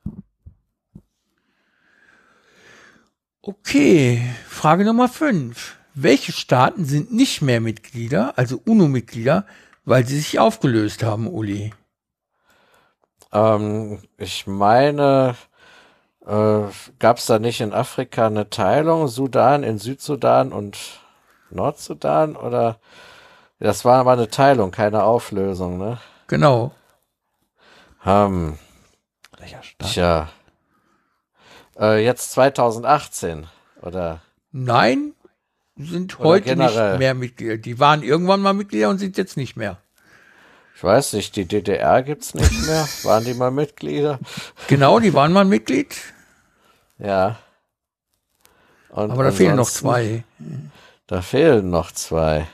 Okay, 3.42 4.22
Frage 4.48 4.86
Nummer 4.86 5.10
5. 5.10 5.76
Welche 5.96 6.34
Staaten 6.34 6.86
sind 6.86 7.12
nicht 7.12 7.42
mehr 7.42 7.62
Mitglieder, 7.62 8.38
also 8.38 8.62
UNO-Mitglieder, 8.64 9.48
weil 9.86 10.06
sie 10.06 10.20
sich 10.20 10.38
aufgelöst 10.38 11.02
haben, 11.02 11.26
Uli? 11.26 11.74
Ähm, 13.34 14.04
ich 14.18 14.46
meine, 14.46 15.36
äh, 16.26 16.64
gab 17.00 17.18
es 17.18 17.26
da 17.26 17.40
nicht 17.40 17.62
in 17.62 17.74
Afrika 17.74 18.28
eine 18.28 18.50
Teilung? 18.50 19.08
Sudan 19.08 19.64
in 19.64 19.78
Südsudan 19.80 20.52
und 20.52 20.78
Nordsudan? 21.50 22.36
Oder 22.36 22.80
das 23.60 23.86
war 23.86 24.00
aber 24.00 24.14
eine 24.14 24.30
Teilung, 24.30 24.72
keine 24.72 25.04
Auflösung, 25.04 25.78
ne? 25.78 25.98
Genau. 26.28 26.72
Ähm, 28.06 28.58
Welcher 29.38 29.64
Staat? 29.64 29.92
tja. 29.92 30.30
Äh, 31.80 32.04
jetzt 32.04 32.32
2018, 32.32 33.48
oder? 33.82 34.22
Nein, 34.52 35.14
sind 35.78 36.20
Oder 36.20 36.30
heute 36.30 36.46
generell. 36.46 36.92
nicht 36.92 37.00
mehr 37.00 37.14
Mitglieder. 37.14 37.58
Die 37.58 37.80
waren 37.80 38.04
irgendwann 38.04 38.42
mal 38.42 38.54
Mitglieder 38.54 38.90
und 38.90 38.98
sind 38.98 39.18
jetzt 39.18 39.38
nicht 39.38 39.56
mehr. 39.56 39.78
Ich 40.82 40.84
weiß 40.84 41.14
nicht, 41.14 41.36
die 41.36 41.46
DDR 41.46 42.02
gibt's 42.02 42.34
nicht 42.34 42.66
mehr. 42.66 42.88
Waren 43.04 43.24
die 43.24 43.36
mal 43.36 43.52
Mitglieder? 43.52 44.18
Genau, 44.66 45.00
die 45.00 45.14
waren 45.14 45.32
mal 45.32 45.46
Mitglied, 45.46 45.96
Ja. 46.98 47.38
Und 48.90 49.12
aber 49.12 49.26
da 49.26 49.32
fehlen 49.32 49.58
noch 49.58 49.70
zwei. 49.70 50.24
Da 51.06 51.22
fehlen 51.22 51.70
noch 51.70 51.92
zwei. 51.92 52.48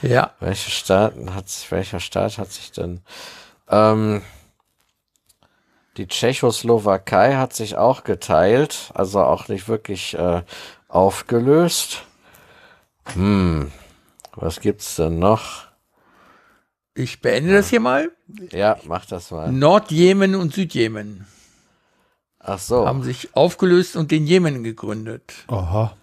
Ja, 0.00 0.30
Welche 0.38 0.70
Staaten 0.70 1.34
hat 1.34 1.46
welcher 1.70 1.98
Staat 1.98 2.38
hat 2.38 2.52
sich 2.52 2.70
denn, 2.70 3.00
ähm, 3.68 4.22
die 5.96 6.06
Tschechoslowakei 6.06 7.34
hat 7.34 7.52
sich 7.52 7.76
auch 7.76 8.04
geteilt, 8.04 8.92
also 8.94 9.24
auch 9.24 9.48
nicht 9.48 9.66
wirklich 9.66 10.14
äh, 10.14 10.44
aufgelöst. 10.86 12.04
Hm, 13.14 13.72
was 14.36 14.60
gibt's 14.60 14.94
denn 14.94 15.18
noch? 15.18 15.71
Ich 16.94 17.20
beende 17.20 17.52
das 17.52 17.68
hier 17.70 17.80
mal. 17.80 18.10
Ja, 18.50 18.78
mach 18.84 19.06
das 19.06 19.30
mal. 19.30 19.50
Nordjemen 19.50 20.34
und 20.34 20.52
Südjemen. 20.54 21.26
Ach 22.38 22.58
so. 22.58 22.86
haben 22.86 23.02
sich 23.04 23.34
aufgelöst 23.36 23.94
und 23.96 24.10
den 24.10 24.26
Jemen 24.26 24.64
gegründet. 24.64 25.32
Aha. 25.46 25.96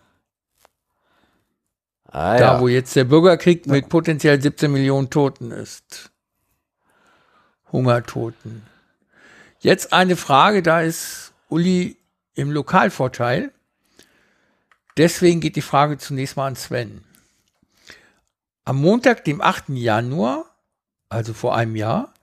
Ah, 2.06 2.38
Da, 2.38 2.54
ja. 2.56 2.62
wo 2.62 2.68
jetzt 2.68 2.96
der 2.96 3.04
Bürgerkrieg 3.04 3.68
mit 3.68 3.90
potenziell 3.90 4.42
17 4.42 4.72
Millionen 4.72 5.10
Toten 5.10 5.52
ist. 5.52 6.12
Hungertoten. 7.72 8.64
Jetzt 9.60 9.94
eine 9.94 10.16
Frage, 10.16 10.64
da 10.64 10.82
ist 10.82 11.34
Uli 11.50 11.98
im 12.34 12.52
Lokalvorteil. 12.52 13.52
Deswegen 14.98 15.40
geht 15.42 15.56
die 15.56 15.62
Frage 15.62 15.98
zunächst 15.98 16.36
mal 16.36 16.48
an 16.48 16.56
Sven. 16.56 17.04
Am 18.66 18.78
Montag, 18.78 19.24
dem 19.26 19.42
8. 19.42 19.70
Januar, 19.70 20.46
also 21.10 21.34
vor 21.34 21.56
einem 21.56 21.76
Jahr, 21.76 22.14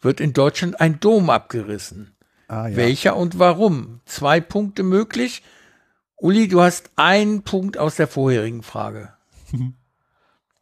wird 0.00 0.20
in 0.20 0.32
Deutschland 0.32 0.80
ein 0.80 1.00
Dom 1.00 1.30
abgerissen. 1.30 2.14
Ah, 2.48 2.68
ja. 2.68 2.76
Welcher 2.76 3.16
und 3.16 3.38
warum? 3.38 4.00
Zwei 4.04 4.40
Punkte 4.40 4.82
möglich. 4.82 5.42
Uli, 6.16 6.48
du 6.48 6.60
hast 6.60 6.90
einen 6.96 7.42
Punkt 7.42 7.78
aus 7.78 7.96
der 7.96 8.06
vorherigen 8.08 8.62
Frage. 8.62 9.12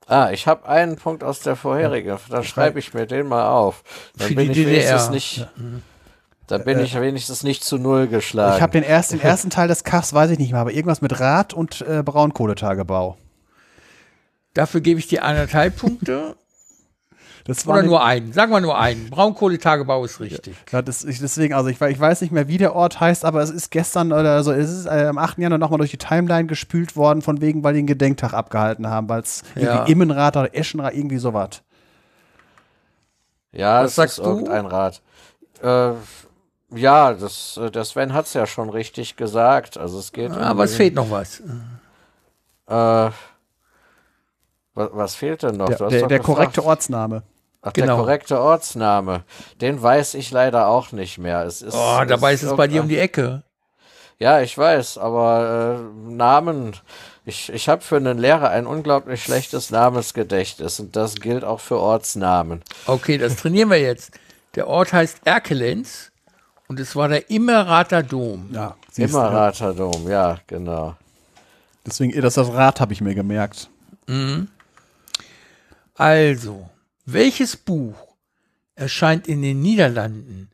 Ah, 0.09 0.31
ich 0.31 0.47
habe 0.49 0.69
einen 0.69 0.97
Punkt 0.97 1.23
aus 1.25 1.41
der 1.41 1.57
vorherigen. 1.57 2.19
Dann 2.29 2.45
schreibe 2.45 2.79
ich 2.81 2.93
mir 2.93 3.07
den 3.07 3.29
mal 3.29 3.49
auf. 3.49 3.83
Dann 4.19 4.29
Für 4.29 4.35
bin 4.35 4.53
die 4.53 4.61
ich 4.63 4.67
wenigstens 4.67 5.05
DDR. 5.05 5.11
nicht. 5.11 5.49
Dann 6.49 6.65
bin 6.65 6.81
ich 6.81 7.01
wenigstens 7.01 7.45
nicht 7.45 7.65
zu 7.65 7.79
null 7.79 8.09
geschlagen. 8.09 8.57
Ich 8.57 8.63
habe 8.63 8.73
den 8.73 8.83
ersten, 8.83 9.19
den 9.19 9.23
ersten 9.27 9.49
Teil 9.49 9.69
des 9.69 9.85
Kaffs, 9.85 10.13
weiß 10.13 10.31
ich 10.31 10.39
nicht 10.39 10.53
mehr, 10.53 10.61
aber 10.61 10.73
irgendwas 10.73 11.01
mit 11.01 11.19
Rad 11.19 11.55
und 11.55 11.81
äh, 11.83 12.03
Braunkohletagebau. 12.03 13.17
Dafür 14.53 14.81
gebe 14.83 15.01
ich 15.01 15.07
dir 15.07 15.25
anderthalb 15.25 15.79
Punkte 15.79 16.37
Das 17.45 17.67
war 17.67 17.75
oder 17.79 17.83
nur 17.83 18.05
einen. 18.05 18.33
Sagen 18.33 18.53
wir 18.53 18.61
nur 18.61 18.79
einen. 18.79 19.11
Braunkohletagebau 19.11 20.05
ist 20.05 20.21
richtig. 20.21 20.55
Ja, 20.71 20.81
das, 20.83 21.03
ich, 21.05 21.19
deswegen, 21.19 21.55
also 21.55 21.69
ich, 21.71 21.81
ich 21.81 21.99
weiß 22.01 22.21
nicht 22.21 22.31
mehr, 22.33 22.47
wie 22.49 22.59
der 22.59 22.75
Ort 22.77 23.01
heißt, 23.01 23.25
aber 23.25 23.43
es 23.43 23.51
ist 23.51 23.71
gestern 23.71 24.13
oder 24.13 24.45
so, 24.45 24.53
es 24.53 24.71
ist 24.71 24.87
äh, 24.87 25.07
am 25.09 25.19
8. 25.19 25.39
Januar 25.39 25.59
nochmal 25.59 25.79
durch 25.79 25.91
die 25.91 25.99
Timeline 25.99 26.47
gespült 26.47 26.95
worden, 26.95 27.21
von 27.23 27.41
wegen, 27.41 27.65
weil 27.65 27.73
die 27.75 27.81
einen 27.81 27.87
Gedenktag 27.89 28.33
abgehalten 28.33 28.87
haben, 28.89 29.09
weil 29.09 29.23
es 29.23 29.43
Ja. 29.57 29.63
irgendwie 29.75 29.93
Immenrad 29.93 30.37
oder 30.37 30.55
Eschenrad, 30.55 30.95
irgendwie 30.95 31.19
sowas. 31.19 31.63
ja, 33.53 33.79
Was 33.83 33.87
das 33.87 33.95
sagst 33.97 34.19
ist 34.19 34.25
du? 34.25 34.31
irgendein 34.31 34.67
Rat. 34.67 35.03
Äh, 35.63 35.93
ja, 36.75 37.13
das, 37.13 37.59
äh, 37.63 37.71
der 37.71 37.85
Sven 37.85 38.13
hat's 38.15 38.33
ja 38.35 38.47
schon 38.47 38.71
richtig 38.71 39.17
gesagt. 39.17 39.77
Also 39.77 39.99
es 39.99 40.13
geht. 40.13 40.31
Aber 40.31 40.61
um 40.61 40.65
es 40.65 40.75
fehlt 40.75 40.95
noch 40.95 41.11
was. 41.11 41.41
Äh, 42.69 43.11
was, 44.75 44.89
was 44.93 45.15
fehlt 45.15 45.43
denn 45.43 45.57
noch? 45.57 45.69
Der, 45.69 45.89
der, 45.89 46.07
der 46.07 46.21
korrekte 46.21 46.65
Ortsname. 46.65 47.23
Ach, 47.63 47.73
Genau. 47.73 47.87
der 47.87 47.97
korrekte 47.97 48.41
Ortsname. 48.41 49.23
Den 49.61 49.81
weiß 49.81 50.15
ich 50.15 50.31
leider 50.33 50.67
auch 50.67 50.93
nicht 50.93 51.19
mehr. 51.19 51.43
Es 51.45 51.63
ist, 51.63 51.75
Oh, 51.75 52.03
dabei 52.07 52.35
ist 52.35 52.43
es 52.43 52.55
bei 52.57 52.67
dir 52.67 52.83
um 52.83 52.89
die 52.89 52.99
Ecke. 52.99 53.45
Ja, 54.19 54.41
ich 54.41 54.57
weiß, 54.57 54.99
aber 54.99 55.81
äh, 55.81 56.13
Namen. 56.13 56.77
Ich, 57.25 57.53
ich 57.53 57.69
habe 57.69 57.83
für 57.83 57.97
einen 57.97 58.19
Lehrer 58.19 58.51
ein 58.51 58.67
unglaublich 58.67 59.23
schlechtes 59.23 59.71
Namensgedächtnis 59.71 60.81
und 60.81 60.95
das 60.97 61.15
gilt 61.17 61.45
auch 61.45 61.61
für 61.61 61.79
Ortsnamen. 61.79 62.63
Okay, 62.87 63.17
das 63.19 63.37
trainieren 63.37 63.71
wir 63.71 63.81
jetzt. 63.81 64.13
Der 64.57 64.67
Ort 64.67 64.93
heißt 64.93 65.19
Erkelenz 65.25 66.11
und 66.69 66.79
es 66.81 66.95
war 66.97 67.09
der 67.09 67.31
Immerater 67.31 68.03
Dom. 68.03 68.49
Ja, 68.53 68.77
Immerater 68.97 69.73
Dom, 69.73 70.09
ja, 70.09 70.39
genau. 70.47 70.97
Deswegen, 71.87 72.21
das, 72.21 72.35
das 72.35 72.53
Rad 72.53 72.81
habe 72.81 72.93
ich 72.93 73.01
mir 73.01 73.15
gemerkt. 73.15 73.69
Also, 75.97 76.69
welches 77.05 77.57
Buch 77.57 78.17
erscheint 78.75 79.29
in 79.29 79.43
den 79.43 79.61
Niederlanden 79.61 80.49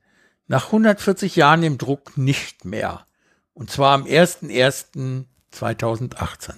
nach 0.47 0.67
140 0.67 1.37
Jahren 1.37 1.63
im 1.63 1.79
Druck 1.79 2.17
nicht 2.17 2.65
mehr? 2.65 3.07
Und 3.55 3.71
zwar 3.71 3.95
am 3.95 4.03
01.01.2018. 4.05 6.55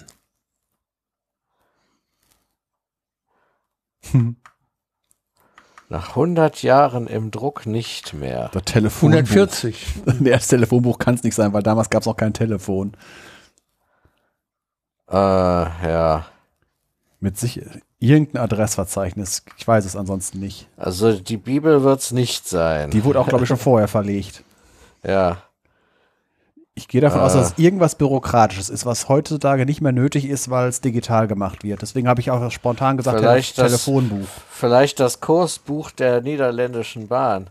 Nach 5.89 6.11
100 6.11 6.63
Jahren 6.63 7.09
im 7.09 7.33
Druck 7.33 7.67
nicht 7.67 8.15
mehr. 8.15 8.49
Das 8.53 8.63
Telefonbuch. 8.65 9.19
140. 9.19 9.87
Nee, 10.21 10.31
das 10.31 10.47
Telefonbuch 10.47 10.99
kann 10.99 11.17
es 11.17 11.25
nicht 11.25 11.35
sein, 11.35 11.53
weil 11.53 11.65
damals 11.65 11.91
gab 11.91 12.03
es 12.03 12.09
auch 12.09 12.17
kein 12.17 12.33
Telefon. 12.33 12.97
Äh, 15.09 15.15
ja. 15.15 16.27
Mit 17.19 17.37
sich 17.39 17.61
irgendein 18.01 18.43
Adressverzeichnis. 18.43 19.45
Ich 19.57 19.69
weiß 19.69 19.85
es 19.85 19.95
ansonsten 19.95 20.41
nicht. 20.41 20.67
Also 20.77 21.13
die 21.13 21.37
Bibel 21.37 21.83
wird's 21.85 22.11
nicht 22.11 22.49
sein. 22.49 22.91
Die 22.91 23.05
wurde 23.05 23.21
auch, 23.21 23.29
glaube 23.29 23.45
ich, 23.45 23.49
schon 23.49 23.57
vorher 23.59 23.87
verlegt. 23.89 24.43
ja. 25.05 25.43
Ich 26.75 26.89
gehe 26.89 27.01
davon 27.03 27.21
aus, 27.21 27.35
Ah. 27.35 27.39
dass 27.41 27.53
es 27.53 27.59
irgendwas 27.59 27.95
Bürokratisches 27.97 28.71
ist, 28.71 28.87
was 28.87 29.09
heutzutage 29.09 29.67
nicht 29.67 29.83
mehr 29.83 29.93
nötig 29.93 30.25
ist, 30.25 30.49
weil 30.49 30.69
es 30.69 30.81
digital 30.81 31.27
gemacht 31.29 31.63
wird. 31.63 31.83
Deswegen 31.83 32.09
habe 32.09 32.21
ich 32.23 32.31
auch 32.31 32.51
spontan 32.51 32.97
gesagt, 32.97 33.19
Vielleicht 33.19 33.59
das- 33.59 33.67
Telefonbuch. 33.67 34.27
Vielleicht 34.51 34.99
das 34.99 35.21
Kursbuch 35.21 35.91
der 35.91 36.23
niederländischen 36.23 37.07
Bahn. 37.09 37.51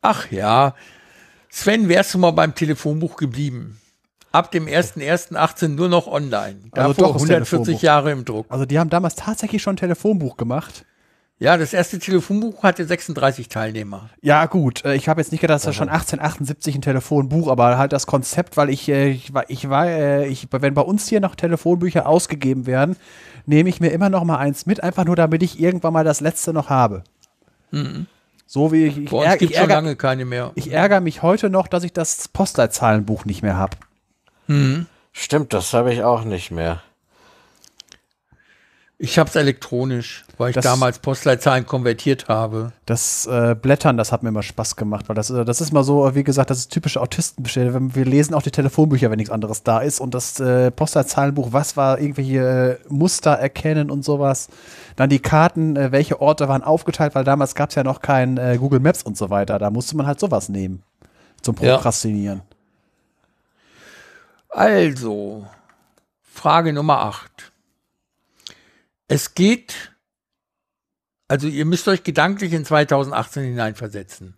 Ach 0.00 0.30
ja. 0.30 0.74
Sven, 1.50 1.88
wärst 1.88 2.14
du 2.14 2.18
mal 2.18 2.30
beim 2.30 2.54
Telefonbuch 2.54 3.16
geblieben? 3.16 3.78
Ab 4.32 4.50
dem 4.50 4.66
1.01.18 4.66 5.68
nur 5.68 5.88
noch 5.88 6.06
online. 6.06 6.56
Also 6.72 6.92
Davor 6.92 6.94
doch 6.94 7.12
das 7.14 7.22
140 7.22 7.48
Telefonbuch. 7.66 7.82
Jahre 7.82 8.10
im 8.12 8.24
Druck. 8.24 8.46
Also 8.48 8.64
die 8.64 8.78
haben 8.78 8.90
damals 8.90 9.14
tatsächlich 9.14 9.62
schon 9.62 9.74
ein 9.74 9.76
Telefonbuch 9.78 10.36
gemacht. 10.36 10.84
Ja, 11.38 11.56
das 11.56 11.72
erste 11.72 11.98
Telefonbuch 11.98 12.62
hatte 12.62 12.84
36 12.86 13.48
Teilnehmer. 13.48 14.10
Ja, 14.20 14.46
gut. 14.46 14.84
äh, 14.84 14.94
Ich 14.94 15.08
habe 15.08 15.20
jetzt 15.20 15.32
nicht 15.32 15.40
gedacht, 15.40 15.56
das 15.56 15.66
ist 15.66 15.74
schon 15.74 15.88
1878 15.88 16.76
ein 16.76 16.82
Telefonbuch, 16.82 17.48
aber 17.48 17.76
halt 17.78 17.92
das 17.92 18.06
Konzept, 18.06 18.56
weil 18.56 18.70
ich, 18.70 18.88
äh, 18.88 19.08
ich 19.10 19.34
war, 19.34 19.44
ich 19.50 19.68
war, 19.68 19.86
äh, 19.88 20.26
ich, 20.28 20.46
wenn 20.52 20.72
bei 20.74 20.82
uns 20.82 21.08
hier 21.08 21.20
noch 21.20 21.34
Telefonbücher 21.34 22.06
ausgegeben 22.06 22.66
werden, 22.66 22.94
nehme 23.44 23.68
ich 23.68 23.80
mir 23.80 23.88
immer 23.90 24.08
noch 24.08 24.22
mal 24.22 24.36
eins 24.38 24.66
mit, 24.66 24.82
einfach 24.84 25.04
nur 25.04 25.16
damit 25.16 25.42
ich 25.42 25.58
irgendwann 25.60 25.92
mal 25.92 26.04
das 26.04 26.20
letzte 26.20 26.52
noch 26.52 26.70
habe. 26.70 27.02
So 28.46 28.70
wie 28.70 28.84
ich, 28.86 28.98
ich, 28.98 29.10
Bei 29.10 29.16
uns 29.18 29.26
ärg- 29.26 29.38
gibt 29.38 29.52
ich, 29.52 29.58
schon 29.58 29.68
lange 29.68 29.96
keine 29.96 30.24
mehr. 30.24 30.52
ich 30.54 30.70
ärgere 30.72 31.00
mich 31.00 31.22
heute 31.22 31.50
noch, 31.50 31.66
dass 31.66 31.84
ich 31.84 31.92
das 31.92 32.28
Postleitzahlenbuch 32.28 33.24
nicht 33.24 33.42
mehr 33.42 33.56
habe. 33.56 33.76
Stimmt, 35.12 35.52
das 35.52 35.72
habe 35.72 35.92
ich 35.92 36.02
auch 36.02 36.24
nicht 36.24 36.50
mehr. 36.50 36.82
Ich 38.98 39.18
habe 39.18 39.28
es 39.28 39.34
elektronisch, 39.34 40.24
weil 40.38 40.50
ich 40.50 40.54
Das- 40.54 40.62
damals 40.64 41.00
Postleitzahlen 41.00 41.66
konvertiert 41.66 42.28
habe. 42.28 42.72
Das 42.86 43.26
äh, 43.26 43.56
Blättern, 43.60 43.96
das 43.96 44.12
hat 44.12 44.22
mir 44.22 44.28
immer 44.28 44.44
Spaß 44.44 44.76
gemacht, 44.76 45.08
weil 45.08 45.16
das, 45.16 45.28
äh, 45.28 45.44
das 45.44 45.60
ist 45.60 45.72
mal 45.72 45.82
so, 45.82 46.14
wie 46.14 46.22
gesagt, 46.22 46.50
das 46.50 46.58
ist 46.58 46.68
typische 46.72 47.00
Autistenbestelle. 47.00 47.72
Wir 47.74 47.94
wir 47.96 48.04
lesen 48.04 48.32
auch 48.34 48.42
die 48.42 48.52
Telefonbücher, 48.52 49.10
wenn 49.10 49.16
nichts 49.16 49.32
anderes 49.32 49.64
da 49.64 49.80
ist. 49.80 49.98
Und 50.00 50.14
das 50.14 50.38
äh, 50.38 50.70
Postleitzahlenbuch, 50.70 51.48
was 51.52 51.76
war 51.76 51.98
irgendwelche 51.98 52.78
äh, 52.80 52.88
Muster 52.92 53.32
erkennen 53.32 53.90
und 53.90 54.04
sowas. 54.04 54.48
Dann 54.94 55.10
die 55.10 55.18
Karten, 55.18 55.74
äh, 55.74 55.90
welche 55.90 56.20
Orte 56.20 56.46
waren 56.46 56.62
aufgeteilt, 56.62 57.16
weil 57.16 57.24
damals 57.24 57.56
gab 57.56 57.70
es 57.70 57.74
ja 57.74 57.82
noch 57.82 58.02
kein 58.02 58.36
äh, 58.36 58.56
Google 58.56 58.78
Maps 58.78 59.02
und 59.02 59.16
so 59.16 59.30
weiter. 59.30 59.58
Da 59.58 59.70
musste 59.70 59.96
man 59.96 60.06
halt 60.06 60.20
sowas 60.20 60.48
nehmen 60.48 60.84
zum 61.40 61.56
Ja. 61.60 61.78
Also, 64.52 65.48
Frage 66.20 66.74
Nummer 66.74 66.98
8. 66.98 67.52
Es 69.08 69.32
geht, 69.32 69.96
also 71.26 71.48
ihr 71.48 71.64
müsst 71.64 71.88
euch 71.88 72.02
gedanklich 72.02 72.52
in 72.52 72.66
2018 72.66 73.44
hineinversetzen. 73.44 74.36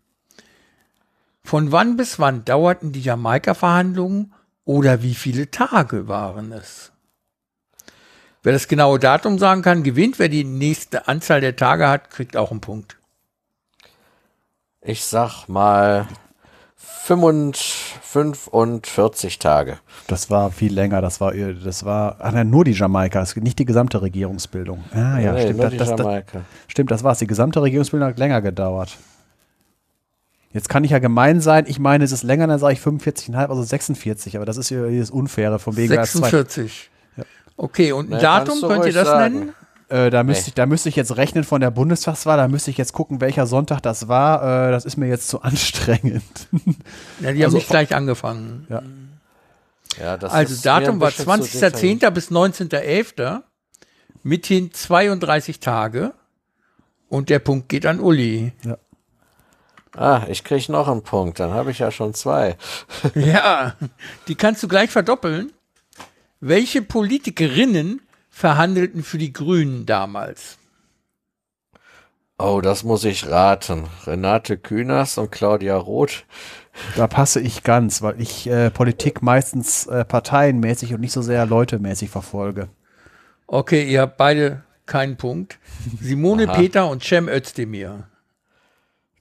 Von 1.43 1.73
wann 1.73 1.97
bis 1.97 2.21
wann 2.21 2.45
dauerten 2.45 2.93
die 2.93 3.01
Jamaika-Verhandlungen 3.01 4.33
oder 4.65 5.03
wie 5.03 5.17
viele 5.17 5.51
Tage 5.51 6.07
waren 6.07 6.53
es? 6.53 6.93
Wer 8.45 8.53
das 8.53 8.69
genaue 8.69 9.01
Datum 9.01 9.41
sagen 9.41 9.63
kann, 9.63 9.83
gewinnt. 9.83 10.21
Wer 10.21 10.29
die 10.29 10.45
nächste 10.45 11.09
Anzahl 11.09 11.41
der 11.41 11.57
Tage 11.57 11.89
hat, 11.89 12.11
kriegt 12.11 12.37
auch 12.37 12.53
einen 12.53 12.61
Punkt. 12.61 12.99
Ich 14.81 15.05
sag 15.05 15.49
mal 15.49 16.07
45 16.85 19.39
Tage. 19.39 19.79
Das 20.07 20.31
war 20.31 20.51
viel 20.51 20.73
länger. 20.73 21.01
Das 21.01 21.21
war, 21.21 21.33
das 21.33 21.85
war 21.85 22.17
ach, 22.21 22.33
nein, 22.33 22.51
nur 22.51 22.65
die 22.65 22.73
Jamaika, 22.73 23.23
es 23.23 23.35
nicht 23.37 23.59
die 23.59 23.65
gesamte 23.65 24.03
Regierungsbildung. 24.03 24.85
Ah, 24.93 25.19
ja, 25.19 25.33
Nee, 25.33 25.43
stimmt. 25.43 25.57
nur 25.59 25.71
Das, 25.71 25.73
die 25.73 25.79
das, 25.79 25.97
das. 25.97 26.25
Stimmt, 26.69 26.91
das 26.91 27.03
war's. 27.03 27.19
Die 27.19 27.27
gesamte 27.27 27.63
Regierungsbildung 27.63 28.09
hat 28.09 28.19
länger 28.19 28.43
gedauert. 28.43 28.97
Jetzt 30.53 30.69
kann 30.69 30.85
ich 30.85 30.93
ja 30.93 31.01
gemein 31.01 31.41
sein. 31.41 31.65
Ich 31.67 31.81
meine, 31.81 32.05
es 32.05 32.13
ist 32.13 32.23
länger, 32.23 32.47
dann 32.47 32.61
sage 32.61 32.75
ich 32.75 32.81
45,5, 32.81 33.35
also 33.49 33.63
46. 33.63 34.37
Aber 34.37 34.47
das 34.47 34.57
ist 34.57 34.71
ja 34.71 34.89
das 34.89 35.11
Unfaire 35.11 35.59
von 35.59 35.77
wegen 35.77 35.99
als 35.99 36.13
zwei. 36.13 36.31
46. 36.31 36.91
Okay, 37.57 37.93
und 37.93 38.13
ein 38.13 38.21
Datum, 38.21 38.61
könnt 38.63 38.85
ihr 38.87 38.93
das 38.93 39.07
sagen. 39.09 39.35
nennen? 39.35 39.55
Äh, 39.89 40.11
da, 40.11 40.23
müsste 40.25 40.45
Nee. 40.45 40.49
ich, 40.49 40.55
da 40.55 40.67
müsste 40.67 40.89
ich 40.89 40.97
jetzt 40.97 41.17
rechnen 41.17 41.45
von 41.45 41.61
der 41.61 41.71
Bundestagswahl. 41.71 42.37
Da 42.39 42.49
müsste 42.49 42.71
ich 42.71 42.79
jetzt 42.79 42.93
gucken, 42.95 43.21
welcher 43.21 43.47
Sonntag 43.47 43.81
das 43.83 44.09
war. 44.09 44.69
Äh, 44.69 44.71
das 44.73 44.85
ist 44.85 44.97
mir 44.97 45.09
jetzt 45.09 45.29
zu 45.29 45.43
anstrengend. 45.43 46.23
Ja, 47.21 47.33
die 47.33 47.39
haben 47.39 47.45
Also- 47.45 47.57
nicht 47.59 47.69
gleich 47.69 47.95
angefangen. 47.95 48.67
Ja, 50.01 50.17
das 50.17 50.33
Also 50.33 50.63
Datum 50.63 51.01
war 51.01 51.11
bisschen 51.11 51.43
zu 51.43 51.59
detailliert. 51.61 52.03
20.10. 52.03 52.11
bis 52.11 52.31
19.11. 52.31 53.43
Mithin 54.23 54.73
32 54.73 55.61
Tage. 55.61 56.15
Und 57.09 57.29
der 57.29 57.39
Punkt 57.39 57.69
geht 57.69 57.87
an 57.87 58.01
Uli. 58.01 58.53
Ah, 59.97 60.23
ich 60.29 60.43
krieg 60.43 60.69
noch 60.69 60.89
einen 60.89 61.03
Punkt, 61.05 61.39
dann 61.39 61.53
habe 61.53 61.71
ich 61.71 61.79
ja 61.79 61.93
schon 61.93 62.15
zwei. 62.15 62.57
Ja, 63.15 63.75
die 64.27 64.35
kannst 64.35 64.63
du 64.63 64.69
gleich 64.69 64.91
verdoppeln. 64.91 65.53
Welche 66.41 66.83
Politikerinnen 66.83 68.01
verhandelten 68.35 69.05
für 69.05 69.17
die 69.17 69.33
Grünen 69.33 69.87
damals? 69.87 70.59
Oh, 72.37 72.61
das 72.61 72.83
muss 72.83 73.05
ich 73.05 73.29
raten. 73.29 73.85
Renate 74.07 74.59
Künast 74.59 75.19
und 75.19 75.31
Claudia 75.31 75.77
Roth. 75.77 76.25
Da 76.97 77.07
passe 77.07 77.41
ich 77.41 77.63
ganz, 77.63 78.03
weil 78.03 78.21
ich 78.21 78.49
äh, 78.49 78.71
Politik 78.71 79.23
meistens 79.23 79.87
äh, 79.87 80.05
parteienmäßig 80.05 80.93
und 80.93 81.01
nicht 81.01 81.13
so 81.13 81.23
sehr 81.23 81.47
leutemäßig 81.47 82.11
verfolge. 82.11 82.69
Okay, 83.47 83.89
ihr 83.89 84.01
habt 84.01 84.17
beide 84.17 84.65
keinen 84.85 85.17
Punkt. 85.17 85.61
Simone 86.01 86.49
Aha. 86.49 86.57
Peter 86.57 86.89
und 86.89 87.05
Cem 87.05 87.29
Özdemir. 87.29 88.09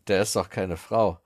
Der 0.07 0.23
ist 0.23 0.35
doch 0.35 0.49
keine 0.49 0.75
Frau. 0.75 1.19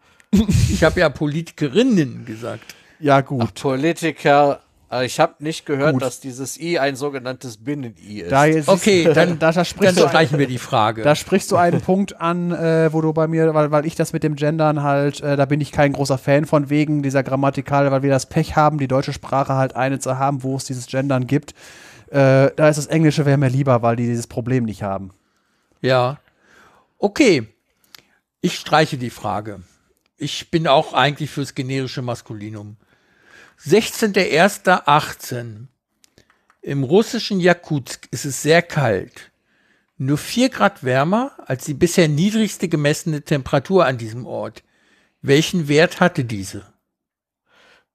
Ich 0.69 0.83
habe 0.83 0.99
ja 0.99 1.07
Politikerinnen 1.07 2.25
gesagt. 2.25 2.75
Ja, 2.99 3.21
gut. 3.21 3.61
Politiker. 3.61 4.59
Äh, 4.91 5.05
Ich 5.05 5.19
habe 5.19 5.35
nicht 5.39 5.65
gehört, 5.65 5.93
Gut. 5.93 6.01
dass 6.01 6.19
dieses 6.19 6.59
I 6.59 6.79
ein 6.79 6.95
sogenanntes 6.95 7.57
Binnen-I 7.57 8.21
ist. 8.21 8.31
Da 8.31 8.45
jetzt 8.45 8.67
Okay, 8.67 9.03
da, 9.03 9.13
dann, 9.13 9.39
da, 9.39 9.47
da 9.47 9.51
dann 9.51 9.65
sprichst 9.65 9.97
du 9.99 10.07
streichen 10.07 10.39
wir 10.39 10.47
die 10.47 10.57
Frage. 10.57 11.03
Da 11.03 11.15
sprichst 11.15 11.51
du 11.51 11.57
einen 11.57 11.81
Punkt 11.81 12.19
an, 12.19 12.51
äh, 12.51 12.91
wo 12.91 13.01
du 13.01 13.13
bei 13.13 13.27
mir, 13.27 13.53
weil, 13.53 13.71
weil 13.71 13.85
ich 13.85 13.95
das 13.95 14.13
mit 14.13 14.23
dem 14.23 14.35
Gendern 14.35 14.83
halt, 14.83 15.21
äh, 15.21 15.35
da 15.35 15.45
bin 15.45 15.61
ich 15.61 15.71
kein 15.71 15.93
großer 15.93 16.17
Fan 16.17 16.45
von 16.45 16.69
wegen 16.69 17.03
dieser 17.03 17.23
Grammatikal, 17.23 17.91
weil 17.91 18.03
wir 18.03 18.09
das 18.09 18.27
Pech 18.27 18.55
haben, 18.55 18.77
die 18.77 18.87
deutsche 18.87 19.13
Sprache 19.13 19.53
halt 19.53 19.75
eine 19.75 19.99
zu 19.99 20.17
haben, 20.17 20.43
wo 20.43 20.55
es 20.55 20.65
dieses 20.65 20.87
Gendern 20.87 21.27
gibt. 21.27 21.53
Äh, 22.09 22.51
da 22.55 22.69
ist 22.69 22.77
das 22.77 22.87
Englische 22.87 23.25
wäre 23.25 23.37
mir 23.37 23.49
lieber, 23.49 23.81
weil 23.81 23.95
die 23.95 24.05
dieses 24.05 24.27
Problem 24.27 24.63
nicht 24.63 24.83
haben. 24.83 25.11
Ja. 25.81 26.19
Okay. 26.97 27.47
Ich 28.41 28.55
streiche 28.55 28.97
die 28.97 29.09
Frage. 29.09 29.61
Ich 30.17 30.49
bin 30.49 30.67
auch 30.67 30.93
eigentlich 30.93 31.29
fürs 31.29 31.53
generische 31.53 32.01
Maskulinum. 32.01 32.77
16.01.18. 33.63 35.67
Im 36.61 36.83
russischen 36.83 37.39
Jakutsk 37.39 38.07
ist 38.11 38.25
es 38.25 38.41
sehr 38.41 38.61
kalt. 38.61 39.31
Nur 39.97 40.17
4 40.17 40.49
Grad 40.49 40.83
wärmer 40.83 41.31
als 41.45 41.65
die 41.65 41.73
bisher 41.73 42.07
niedrigste 42.07 42.67
gemessene 42.67 43.21
Temperatur 43.23 43.85
an 43.85 43.97
diesem 43.97 44.25
Ort. 44.25 44.63
Welchen 45.21 45.67
Wert 45.67 45.99
hatte 45.99 46.23
diese? 46.23 46.63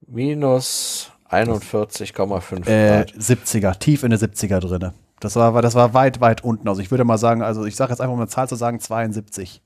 Minus 0.06 1.10
41,5 1.30 2.66
Äh, 2.66 3.04
Grad. 3.04 3.12
70er, 3.14 3.78
tief 3.78 4.02
in 4.02 4.10
der 4.10 4.18
70er 4.18 4.58
drinne. 4.58 4.94
Das 5.20 5.36
war, 5.36 5.62
das 5.62 5.74
war 5.76 5.94
weit, 5.94 6.20
weit 6.20 6.42
unten. 6.42 6.68
Also 6.68 6.82
ich 6.82 6.90
würde 6.90 7.04
mal 7.04 7.18
sagen, 7.18 7.42
also 7.42 7.64
ich 7.64 7.76
sage 7.76 7.92
jetzt 7.92 8.00
einfach 8.00 8.14
um 8.14 8.18
eine 8.20 8.28
Zahl 8.28 8.48
zu 8.48 8.56
sagen, 8.56 8.80
72. 8.80 9.62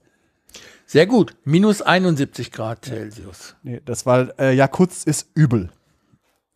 Sehr 0.84 1.06
gut. 1.06 1.34
Minus 1.44 1.80
71 1.80 2.52
Grad 2.52 2.84
Celsius. 2.84 3.56
Nee, 3.62 3.80
das 3.84 4.04
war, 4.04 4.38
äh, 4.38 4.54
Jakutsk 4.54 5.06
ist 5.06 5.30
übel. 5.34 5.70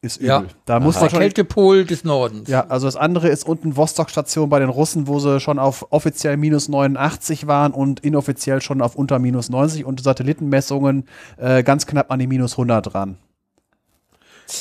Ist 0.02 0.16
übel. 0.16 0.28
Ja. 0.28 0.44
Da 0.64 0.80
muss 0.80 0.94
Der 0.94 1.02
man 1.02 1.10
schon, 1.10 1.18
Kältepol 1.20 1.84
des 1.84 2.04
Nordens. 2.04 2.48
Ja, 2.48 2.64
also 2.68 2.86
das 2.86 2.96
andere 2.96 3.28
ist 3.28 3.46
unten 3.46 3.76
Vostok-Station 3.76 4.48
bei 4.48 4.58
den 4.58 4.70
Russen, 4.70 5.06
wo 5.06 5.18
sie 5.20 5.40
schon 5.40 5.58
auf 5.58 5.86
offiziell 5.90 6.38
minus 6.38 6.68
89 6.70 7.46
waren 7.46 7.72
und 7.72 8.00
inoffiziell 8.00 8.62
schon 8.62 8.80
auf 8.80 8.94
unter 8.94 9.18
minus 9.18 9.50
90 9.50 9.84
und 9.84 10.02
Satellitenmessungen 10.02 11.06
äh, 11.36 11.62
ganz 11.62 11.86
knapp 11.86 12.10
an 12.10 12.18
die 12.18 12.26
minus 12.26 12.52
100 12.52 12.94
dran. 12.94 13.18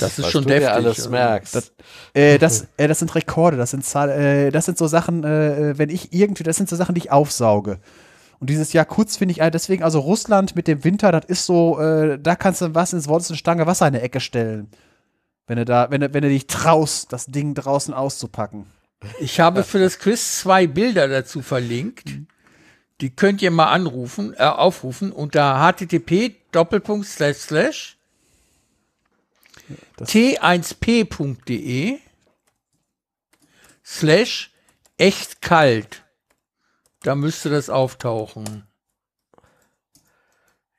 Das 0.01 0.19
ist 0.19 0.25
Was 0.25 0.31
schon 0.31 0.43
du 0.43 0.49
deftig. 0.49 0.69
alles 0.69 0.97
also. 0.99 1.09
merkst. 1.09 1.55
Das- 1.55 1.71
Äh, 2.13 2.37
das, 2.37 2.67
äh, 2.75 2.87
das 2.89 2.99
sind 2.99 3.15
Rekorde, 3.15 3.55
das 3.55 3.71
sind, 3.71 3.85
Zahl, 3.85 4.09
äh, 4.09 4.51
das 4.51 4.65
sind 4.65 4.77
so 4.77 4.87
Sachen, 4.87 5.23
äh, 5.23 5.77
wenn 5.77 5.89
ich 5.89 6.11
irgendwie, 6.11 6.43
das 6.43 6.57
sind 6.57 6.67
so 6.67 6.75
Sachen, 6.75 6.95
die 6.95 6.99
ich 6.99 7.11
aufsauge. 7.11 7.79
Und 8.41 8.49
dieses 8.49 8.73
Jahr 8.73 8.85
kurz 8.85 9.15
finde 9.17 9.31
ich, 9.31 9.39
äh, 9.41 9.49
deswegen, 9.51 9.83
also 9.83 9.99
Russland 9.99 10.55
mit 10.55 10.67
dem 10.67 10.83
Winter, 10.83 11.11
das 11.13 11.25
ist 11.25 11.45
so, 11.45 11.79
äh, 11.79 12.19
da 12.19 12.35
kannst 12.35 12.59
du 12.61 12.75
was 12.75 12.91
ins 12.93 13.07
Wort 13.07 13.25
eine 13.29 13.37
Stange 13.37 13.65
Wasser 13.67 13.87
in 13.87 13.93
der 13.93 14.03
Ecke 14.03 14.19
stellen. 14.19 14.67
Wenn 15.49 15.57
du 15.57 15.65
da, 15.65 15.89
wenn 15.89 16.01
du, 16.01 16.13
wenn 16.13 16.21
du 16.21 16.29
dich 16.29 16.45
traust, 16.45 17.11
das 17.11 17.25
Ding 17.25 17.55
draußen 17.55 17.91
auszupacken. 17.91 18.67
Ich 19.19 19.39
habe 19.39 19.63
für 19.63 19.79
das 19.79 19.97
Quiz 19.97 20.37
zwei 20.41 20.67
Bilder 20.67 21.07
dazu 21.07 21.41
verlinkt. 21.41 22.07
Die 23.01 23.09
könnt 23.09 23.41
ihr 23.41 23.49
mal 23.49 23.71
anrufen, 23.71 24.35
äh, 24.35 24.43
aufrufen 24.43 25.11
unter 25.11 25.59
http 25.59 26.35
Doppelpunkt 26.51 27.07
slash 27.07 27.37
slash 27.37 27.97
Das- 29.97 30.09
t1p.de 30.09 31.97
slash 33.83 34.51
echt 34.99 35.41
kalt. 35.41 36.03
Da 37.01 37.15
müsste 37.15 37.49
das 37.49 37.71
auftauchen. 37.71 38.67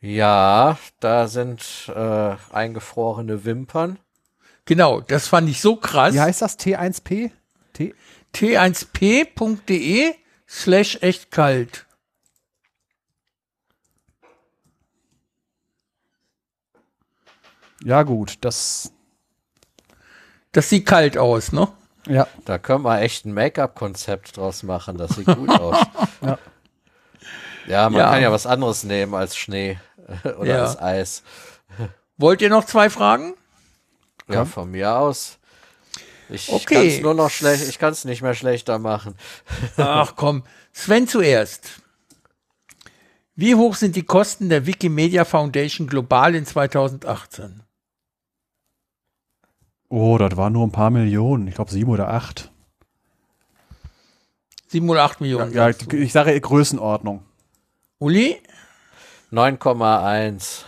Ja, 0.01 0.79
da 1.01 1.27
sind 1.27 1.91
äh, 1.93 2.37
eingefrorene 2.53 3.45
Wimpern. 3.45 3.99
Genau, 4.71 5.01
das 5.01 5.27
fand 5.27 5.49
ich 5.49 5.61
so 5.61 5.75
krass. 5.75 6.15
Wie 6.15 6.21
heißt 6.21 6.43
das? 6.43 6.57
T1P? 6.57 7.33
T? 7.73 7.93
t1p.de 8.33 10.15
slash 10.49 10.99
echt 11.01 11.33
kalt. 11.33 11.87
Ja, 17.83 18.03
gut, 18.03 18.39
das. 18.43 18.93
Das 20.53 20.69
sieht 20.69 20.87
kalt 20.87 21.17
aus, 21.17 21.53
ne? 21.53 21.69
Ja. 22.07 22.27
Da 22.45 22.59
können 22.59 22.85
wir 22.85 23.01
echt 23.01 23.25
ein 23.25 23.33
Make-up-Konzept 23.35 24.37
draus 24.37 24.63
machen. 24.63 24.97
Das 24.99 25.13
sieht 25.13 25.27
gut 25.27 25.51
aus. 25.51 25.77
Ja. 26.23 26.39
Ja, 27.67 27.89
man 27.89 28.01
Ja. 28.01 28.11
kann 28.11 28.23
ja 28.23 28.31
was 28.33 28.47
anderes 28.47 28.85
nehmen 28.85 29.15
als 29.15 29.37
Schnee 29.37 29.79
oder 30.39 30.45
Ja. 30.45 30.63
als 30.65 30.79
Eis. 30.79 31.23
Wollt 32.19 32.43
ihr 32.43 32.51
noch 32.51 32.65
zwei 32.67 32.91
Fragen? 32.91 33.35
Ja, 34.35 34.45
von 34.45 34.71
mir 34.71 34.97
aus. 34.97 35.39
Ich 36.29 36.49
Okay. 36.51 36.75
kann 36.75 36.87
es 36.87 37.01
nur 37.01 37.15
noch 37.15 37.31
schlecht, 37.31 37.69
ich 37.69 37.79
kann 37.79 37.93
es 37.93 38.05
nicht 38.05 38.23
mehr 38.23 38.35
schlechter 38.35 38.79
machen. 38.79 39.15
Ach 39.77 40.15
komm, 40.17 40.45
Sven 40.73 41.09
zuerst. 41.09 41.83
Wie 43.35 43.55
hoch 43.55 43.75
sind 43.75 43.97
die 43.97 44.03
Kosten 44.05 44.49
der 44.49 44.67
Wikimedia 44.67 45.25
Foundation 45.25 45.87
global 45.87 46.35
in 46.35 46.45
2018? 46.47 47.63
Oh, 49.89 50.19
das 50.19 50.37
waren 50.37 50.53
nur 50.53 50.67
ein 50.67 50.73
paar 50.73 50.91
Millionen. 50.91 51.49
Ich 51.49 51.55
glaube 51.55 51.71
sieben 51.71 51.91
oder 51.91 52.09
acht. 52.11 52.51
7 54.69 54.89
oder 54.89 55.03
8 55.03 55.21
Millionen. 55.21 55.53
Ja, 55.53 55.65
sagst 55.65 55.91
du. 55.91 55.97
ich 55.97 56.13
sage 56.13 56.41
Größenordnung. 56.41 57.25
Uli, 57.99 58.41
9,1. 59.33 60.63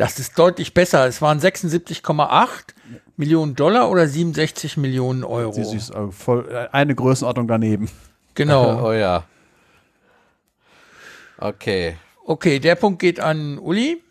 Das 0.00 0.18
ist 0.18 0.38
deutlich 0.38 0.72
besser. 0.72 1.06
Es 1.06 1.20
waren 1.20 1.38
76,8 1.38 2.48
Millionen 3.18 3.54
Dollar 3.54 3.90
oder 3.90 4.08
67 4.08 4.78
Millionen 4.78 5.24
Euro. 5.24 5.52
Sie 5.52 5.76
ist 5.76 5.90
äh, 5.90 6.10
voll, 6.10 6.48
äh, 6.50 6.68
eine 6.72 6.94
Größenordnung 6.94 7.46
daneben. 7.46 7.90
Genau. 8.34 8.82
Oh 8.88 8.92
ja. 8.92 9.24
Okay. 11.36 11.98
Okay, 12.24 12.58
der 12.60 12.76
Punkt 12.76 12.98
geht 12.98 13.20
an 13.20 13.58
Uli. 13.58 14.02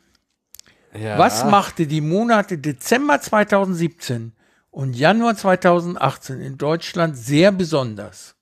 Ja. 0.94 1.18
Was 1.18 1.44
machte 1.44 1.88
die 1.88 2.02
Monate 2.02 2.60
Dezember 2.60 3.20
2017 3.20 4.34
und 4.70 4.96
Januar 4.96 5.36
2018 5.36 6.40
in 6.40 6.60
Deutschland 6.60 7.18
sehr 7.18 7.52
besonders? 7.52 8.36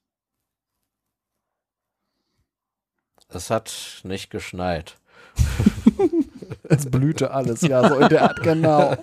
Es 3.30 3.50
hat 3.50 4.02
nicht 4.04 4.32
geschneit. 4.32 4.98
Es 6.70 6.90
blühte 6.90 7.32
alles, 7.32 7.62
ja, 7.62 7.88
so 7.88 7.98
in 8.00 8.10
der 8.10 8.24
Art, 8.24 8.42
genau. 8.44 8.96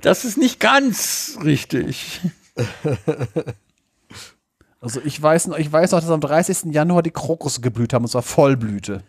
Das 0.00 0.24
ist 0.24 0.36
nicht 0.36 0.60
ganz 0.60 1.38
richtig. 1.42 2.20
Also 4.80 5.00
ich 5.02 5.20
weiß 5.20 5.46
noch, 5.46 5.56
ich 5.56 5.72
weiß 5.72 5.92
noch, 5.92 6.00
dass 6.00 6.10
am 6.10 6.20
30. 6.20 6.74
Januar 6.74 7.02
die 7.02 7.10
Krokusse 7.10 7.62
geblüht 7.62 7.94
haben, 7.94 8.04
und 8.04 8.10
zwar 8.10 8.22
Vollblüte. 8.22 9.02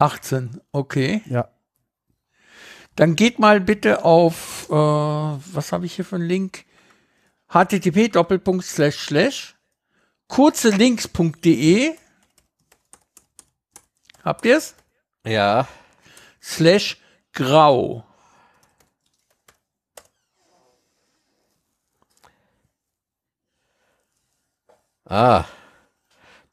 18, 0.00 0.60
okay. 0.72 1.22
Ja. 1.26 1.48
Dann 2.96 3.14
geht 3.14 3.38
mal 3.38 3.60
bitte 3.60 4.04
auf, 4.04 4.66
äh, 4.70 4.72
was 4.72 5.70
habe 5.70 5.86
ich 5.86 5.94
hier 5.94 6.04
für 6.04 6.16
einen 6.16 6.26
Link? 6.26 6.64
http 7.48 8.08
Doppelpunkt 8.08 8.64
slash 8.64 9.06
slash 9.06 9.56
kurzelinks.de 10.26 11.94
Habt 14.26 14.44
ihr's? 14.44 14.74
Ja. 15.24 15.68
Slash 16.42 17.00
grau. 17.32 18.02
Ah. 25.04 25.44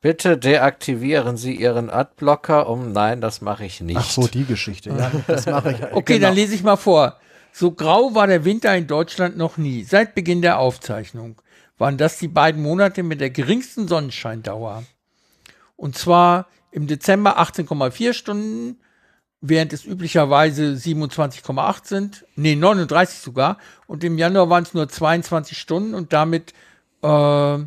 Bitte 0.02 0.38
deaktivieren 0.38 1.36
Sie 1.36 1.56
Ihren 1.56 1.90
Adblocker 1.90 2.70
um. 2.70 2.92
Nein, 2.92 3.22
das 3.22 3.42
mache 3.42 3.66
ich 3.66 3.82
nicht. 3.82 3.98
Ach 3.98 4.04
so, 4.08 4.28
die 4.28 4.46
Geschichte. 4.46 4.92
Ja, 4.92 5.12
das 5.26 5.48
mache 5.48 5.72
ich. 5.72 5.82
Okay, 5.94 6.14
genau. 6.16 6.28
dann 6.28 6.36
lese 6.36 6.54
ich 6.54 6.62
mal 6.62 6.76
vor. 6.76 7.18
So 7.52 7.72
grau 7.72 8.14
war 8.14 8.28
der 8.28 8.46
Winter 8.46 8.76
in 8.78 8.86
Deutschland 8.86 9.36
noch 9.36 9.58
nie. 9.58 9.84
Seit 9.84 10.14
Beginn 10.14 10.44
der 10.44 10.60
Aufzeichnung 10.60 11.42
waren 11.80 11.98
das 11.98 12.20
die 12.20 12.28
beiden 12.28 12.62
Monate 12.62 13.02
mit 13.02 13.20
der 13.20 13.32
geringsten 13.32 13.88
Sonnenscheindauer. 13.88 14.84
Und 15.76 15.98
zwar 15.98 16.46
im 16.74 16.88
Dezember 16.88 17.40
18,4 17.40 18.14
Stunden, 18.14 18.80
während 19.42 19.74
es 19.74 19.86
üblicherweise 19.86 20.74
27,8 20.74 21.88
sind, 21.88 22.26
nee, 22.36 22.56
39 22.56 23.20
sogar. 23.20 23.58
Und 23.88 24.04
im 24.04 24.18
Januar 24.18 24.50
waren 24.50 24.64
es 24.64 24.74
nur 24.74 24.90
22 24.90 25.58
Stunden 25.58 25.94
und 25.94 26.14
damit 26.14 26.54
äh, 27.04 27.58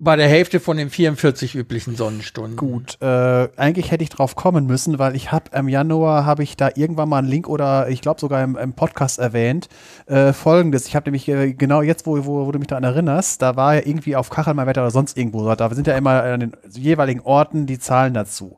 bei 0.00 0.14
der 0.14 0.28
Hälfte 0.28 0.60
von 0.60 0.76
den 0.76 0.90
44 0.90 1.56
üblichen 1.56 1.96
Sonnenstunden. 1.96 2.56
Gut, 2.56 2.98
äh, 3.02 3.48
eigentlich 3.56 3.90
hätte 3.90 4.04
ich 4.04 4.10
drauf 4.10 4.36
kommen 4.36 4.66
müssen, 4.66 5.00
weil 5.00 5.16
ich 5.16 5.32
habe 5.32 5.50
im 5.56 5.68
Januar 5.68 6.24
habe 6.24 6.44
ich 6.44 6.56
da 6.56 6.70
irgendwann 6.76 7.08
mal 7.08 7.18
einen 7.18 7.26
Link 7.26 7.48
oder 7.48 7.88
ich 7.88 8.00
glaube 8.00 8.20
sogar 8.20 8.44
im, 8.44 8.56
im, 8.56 8.74
Podcast 8.74 9.18
erwähnt. 9.18 9.68
Äh, 10.06 10.32
Folgendes, 10.32 10.86
ich 10.86 10.94
habe 10.94 11.06
nämlich 11.06 11.28
äh, 11.28 11.52
genau 11.52 11.82
jetzt, 11.82 12.06
wo, 12.06 12.24
wo, 12.24 12.46
wo, 12.46 12.52
du 12.52 12.60
mich 12.60 12.68
daran 12.68 12.84
erinnerst, 12.84 13.42
da 13.42 13.56
war 13.56 13.74
ja 13.74 13.80
irgendwie 13.84 14.14
auf 14.14 14.30
Kachel 14.30 14.54
mein 14.54 14.68
Wetter 14.68 14.82
oder 14.82 14.92
sonst 14.92 15.16
irgendwo, 15.16 15.52
da 15.52 15.74
sind 15.74 15.88
ja 15.88 15.96
immer 15.96 16.22
an 16.22 16.40
den 16.40 16.52
jeweiligen 16.70 17.20
Orten 17.20 17.66
die 17.66 17.80
Zahlen 17.80 18.14
dazu. 18.14 18.56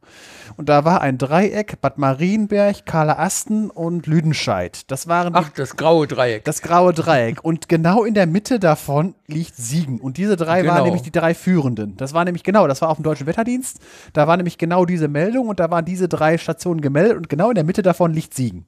Und 0.57 0.69
da 0.69 0.85
war 0.85 1.01
ein 1.01 1.19
Dreieck, 1.19 1.81
Bad 1.81 1.99
Marienberg, 1.99 2.85
Karla 2.87 3.19
Asten 3.19 3.71
und 3.71 4.07
Lüdenscheid. 4.07 4.91
Das 4.91 5.09
waren 5.09 5.33
die, 5.33 5.39
Ach, 5.39 5.51
das 5.51 5.77
graue 5.77 6.07
Dreieck. 6.07 6.45
Das 6.45 6.63
graue 6.63 6.93
Dreieck. 6.93 7.45
Und 7.45 7.69
genau 7.69 8.05
in 8.05 8.15
der 8.15 8.27
Mitte 8.27 8.59
davon 8.59 9.15
liegt 9.27 9.57
Siegen. 9.57 10.01
Und 10.01 10.17
diese 10.17 10.37
drei 10.37 10.63
genau. 10.63 10.75
waren 10.75 10.85
nämlich 10.85 11.03
die 11.03 11.13
drei 11.13 11.35
Führenden. 11.35 11.97
Das 11.97 12.15
war 12.15 12.25
nämlich 12.25 12.43
genau, 12.43 12.67
das 12.67 12.83
war 12.83 12.91
auf 12.91 12.99
dem 12.99 13.05
Deutschen 13.05 13.27
Wetterdienst. 13.27 13.79
Da 14.13 14.27
war 14.27 14.37
nämlich 14.37 14.59
genau 14.59 14.85
diese 14.85 15.09
Meldung 15.09 15.49
und 15.49 15.61
da 15.61 15.71
waren 15.71 15.85
diese 15.85 16.09
drei 16.09 16.39
Stationen 16.39 16.81
gemeldet 16.81 17.17
und 17.17 17.29
genau 17.29 17.51
in 17.51 17.55
der 17.55 17.65
Mitte 17.65 17.83
davon 17.83 18.13
liegt 18.13 18.35
Siegen. 18.35 18.67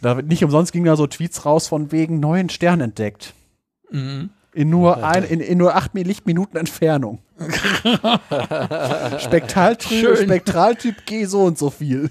Da 0.00 0.14
nicht 0.14 0.42
umsonst 0.44 0.72
ging 0.72 0.84
da 0.84 0.96
so 0.96 1.06
Tweets 1.06 1.46
raus 1.46 1.68
von 1.68 1.92
wegen 1.92 2.18
neuen 2.18 2.48
Stern 2.48 2.80
entdeckt. 2.80 3.34
Mhm. 3.90 4.30
In 4.54 4.68
nur, 4.68 5.02
ein, 5.02 5.24
in, 5.24 5.40
in 5.40 5.56
nur 5.56 5.74
acht 5.74 5.94
Lichtminuten 5.94 6.58
Entfernung. 6.58 7.20
Spektraltyp, 9.18 10.18
Spektraltyp 10.18 11.06
G 11.06 11.24
so 11.24 11.44
und 11.44 11.56
so 11.58 11.70
viel. 11.70 12.10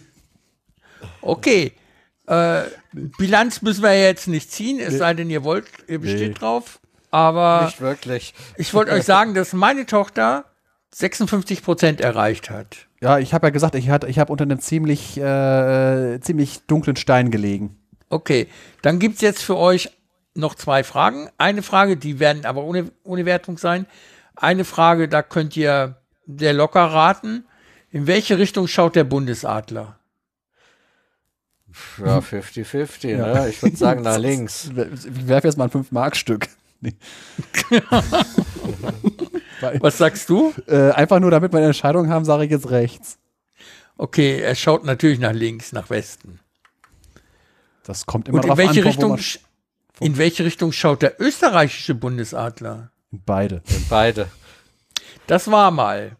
Okay. 1.21 1.73
Äh, 2.25 2.61
Bilanz 2.93 3.61
müssen 3.61 3.83
wir 3.83 3.99
jetzt 3.99 4.27
nicht 4.27 4.51
ziehen, 4.51 4.79
es 4.79 4.93
nee. 4.93 4.97
sei 4.97 5.13
denn, 5.13 5.29
ihr 5.29 5.43
wollt, 5.43 5.65
ihr 5.87 5.99
besteht 5.99 6.29
nee. 6.29 6.33
drauf. 6.33 6.79
Aber 7.11 7.65
nicht 7.65 7.81
wirklich. 7.81 8.33
Ich 8.57 8.73
wollte 8.73 8.91
euch 8.91 9.03
sagen, 9.05 9.33
dass 9.33 9.53
meine 9.53 9.85
Tochter 9.85 10.45
56 10.95 11.63
Prozent 11.63 12.01
erreicht 12.01 12.49
hat. 12.49 12.87
Ja, 13.01 13.19
ich 13.19 13.33
habe 13.33 13.47
ja 13.47 13.51
gesagt, 13.51 13.75
ich, 13.75 13.89
ich 13.89 14.19
habe 14.19 14.31
unter 14.31 14.43
einem 14.43 14.59
ziemlich, 14.59 15.17
äh, 15.17 16.19
ziemlich 16.21 16.61
dunklen 16.67 16.95
Stein 16.95 17.31
gelegen. 17.31 17.77
Okay, 18.09 18.47
dann 18.81 18.99
gibt 18.99 19.15
es 19.15 19.21
jetzt 19.21 19.41
für 19.41 19.57
euch 19.57 19.89
noch 20.33 20.55
zwei 20.55 20.83
Fragen. 20.83 21.29
Eine 21.37 21.61
Frage, 21.61 21.97
die 21.97 22.19
werden 22.19 22.45
aber 22.45 22.63
ohne, 22.63 22.91
ohne 23.03 23.25
Wertung 23.25 23.57
sein. 23.57 23.85
Eine 24.35 24.63
Frage, 24.65 25.07
da 25.07 25.21
könnt 25.21 25.55
ihr 25.57 25.97
sehr 26.27 26.53
locker 26.53 26.85
raten. 26.85 27.45
In 27.91 28.07
welche 28.07 28.37
Richtung 28.37 28.67
schaut 28.67 28.95
der 28.95 29.03
Bundesadler? 29.03 29.97
Ja, 31.97 32.19
50-50, 32.19 33.09
ja. 33.09 33.33
ne? 33.33 33.49
Ich 33.49 33.61
würde 33.61 33.77
sagen 33.77 34.01
nach 34.01 34.17
links. 34.19 34.69
Ich 34.69 35.27
werfe 35.27 35.47
jetzt 35.47 35.57
mal 35.57 35.65
ein 35.65 35.71
5-Mark-Stück. 35.71 36.47
Nee. 36.81 36.95
Was 39.79 39.97
sagst 39.97 40.29
du? 40.29 40.53
Äh, 40.67 40.91
einfach 40.91 41.19
nur, 41.19 41.31
damit 41.31 41.51
wir 41.53 41.57
eine 41.57 41.67
Entscheidung 41.67 42.09
haben, 42.09 42.25
sage 42.25 42.45
ich 42.45 42.51
jetzt 42.51 42.71
rechts. 42.71 43.19
Okay, 43.97 44.39
er 44.39 44.55
schaut 44.55 44.83
natürlich 44.83 45.19
nach 45.19 45.33
links, 45.33 45.71
nach 45.73 45.89
Westen. 45.91 46.39
Das 47.83 48.05
kommt 48.05 48.27
immer 48.27 48.39
Und 48.39 48.45
in 48.45 48.57
welche 48.57 48.81
an, 48.81 48.87
Richtung 48.87 49.19
in 50.01 50.17
welche 50.17 50.43
Richtung 50.43 50.71
schaut 50.71 51.01
der 51.01 51.21
österreichische 51.21 51.95
Bundesadler? 51.95 52.91
In 53.11 53.21
beide. 53.25 53.61
In 53.67 53.87
beide. 53.87 54.27
Das 55.27 55.49
war 55.49 55.71
mal. 55.71 56.17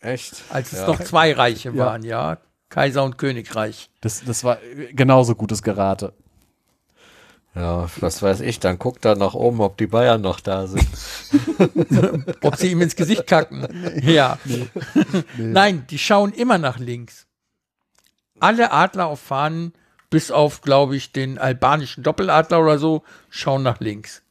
Echt? 0.00 0.42
Als 0.48 0.72
es 0.72 0.80
ja. 0.80 0.86
noch 0.86 1.00
zwei 1.00 1.32
Reiche 1.32 1.76
waren, 1.76 2.02
ja. 2.02 2.38
Kaiser 2.70 3.04
und 3.04 3.18
Königreich. 3.18 3.90
Das, 4.00 4.24
das 4.24 4.44
war 4.44 4.58
genauso 4.92 5.34
gutes 5.34 5.62
Gerate. 5.62 6.14
Ja, 7.54 7.88
was 7.98 8.22
weiß 8.22 8.40
ich, 8.40 8.60
dann 8.60 8.78
guckt 8.78 9.04
er 9.04 9.16
nach 9.16 9.34
oben, 9.34 9.60
ob 9.60 9.76
die 9.76 9.88
Bayern 9.88 10.20
noch 10.20 10.38
da 10.38 10.68
sind. 10.68 10.86
ob 12.42 12.56
sie 12.56 12.70
ihm 12.70 12.80
ins 12.80 12.94
Gesicht 12.94 13.26
kacken. 13.26 13.66
Nee, 14.02 14.14
ja. 14.14 14.38
Nee, 14.44 14.68
nee. 14.74 15.24
Nein, 15.36 15.84
die 15.90 15.98
schauen 15.98 16.32
immer 16.32 16.58
nach 16.58 16.78
links. 16.78 17.26
Alle 18.38 18.70
Adler 18.70 19.08
auf 19.08 19.20
Fahnen 19.20 19.72
bis 20.10 20.30
auf, 20.30 20.60
glaube 20.60 20.96
ich, 20.96 21.12
den 21.12 21.38
albanischen 21.38 22.02
Doppeladler 22.02 22.60
oder 22.60 22.78
so, 22.78 23.02
schauen 23.30 23.62
nach 23.62 23.80
links. 23.80 24.22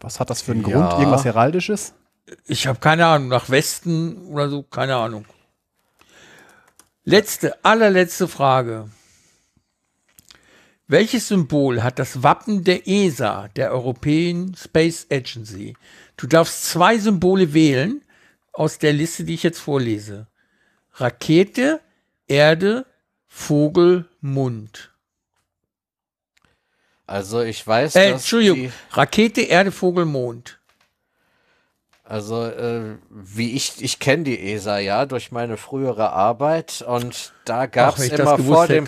Was 0.00 0.20
hat 0.20 0.30
das 0.30 0.42
für 0.42 0.52
einen 0.52 0.68
ja. 0.68 0.76
Grund? 0.76 1.00
Irgendwas 1.00 1.24
Heraldisches? 1.24 1.94
Ich 2.44 2.66
habe 2.66 2.78
keine 2.78 3.06
Ahnung, 3.06 3.28
nach 3.28 3.50
Westen 3.50 4.26
oder 4.26 4.48
so, 4.48 4.62
keine 4.62 4.96
Ahnung. 4.96 5.24
Letzte, 7.04 7.64
allerletzte 7.64 8.28
Frage. 8.28 8.90
Welches 10.88 11.28
Symbol 11.28 11.82
hat 11.82 11.98
das 11.98 12.22
Wappen 12.22 12.62
der 12.62 12.86
ESA, 12.86 13.48
der 13.56 13.72
European 13.72 14.54
Space 14.54 15.06
Agency? 15.10 15.76
Du 16.16 16.26
darfst 16.26 16.64
zwei 16.64 16.98
Symbole 16.98 17.54
wählen 17.54 18.02
aus 18.52 18.78
der 18.78 18.92
Liste, 18.92 19.24
die 19.24 19.34
ich 19.34 19.42
jetzt 19.42 19.58
vorlese. 19.58 20.28
Rakete, 20.94 21.80
Erde, 22.28 22.86
Vogel, 23.26 24.08
Mund. 24.32 24.92
Also 27.06 27.42
ich 27.42 27.64
weiß, 27.66 27.94
äh, 27.94 28.10
dass 28.10 28.22
Entschuldigung, 28.22 28.72
Rakete, 28.90 29.42
Erde, 29.42 29.70
Vogel, 29.70 30.04
Mond. 30.04 30.58
Also 32.08 32.44
äh, 32.44 32.98
wie 33.10 33.52
ich 33.52 33.82
ich 33.82 33.98
kenne 33.98 34.22
die 34.22 34.52
ESA 34.52 34.78
ja 34.78 35.06
durch 35.06 35.32
meine 35.32 35.56
frühere 35.56 36.10
Arbeit 36.10 36.84
und 36.86 37.32
da 37.44 37.66
gab 37.66 37.98
es 37.98 38.08
immer 38.10 38.38
vor 38.38 38.68
dem 38.68 38.86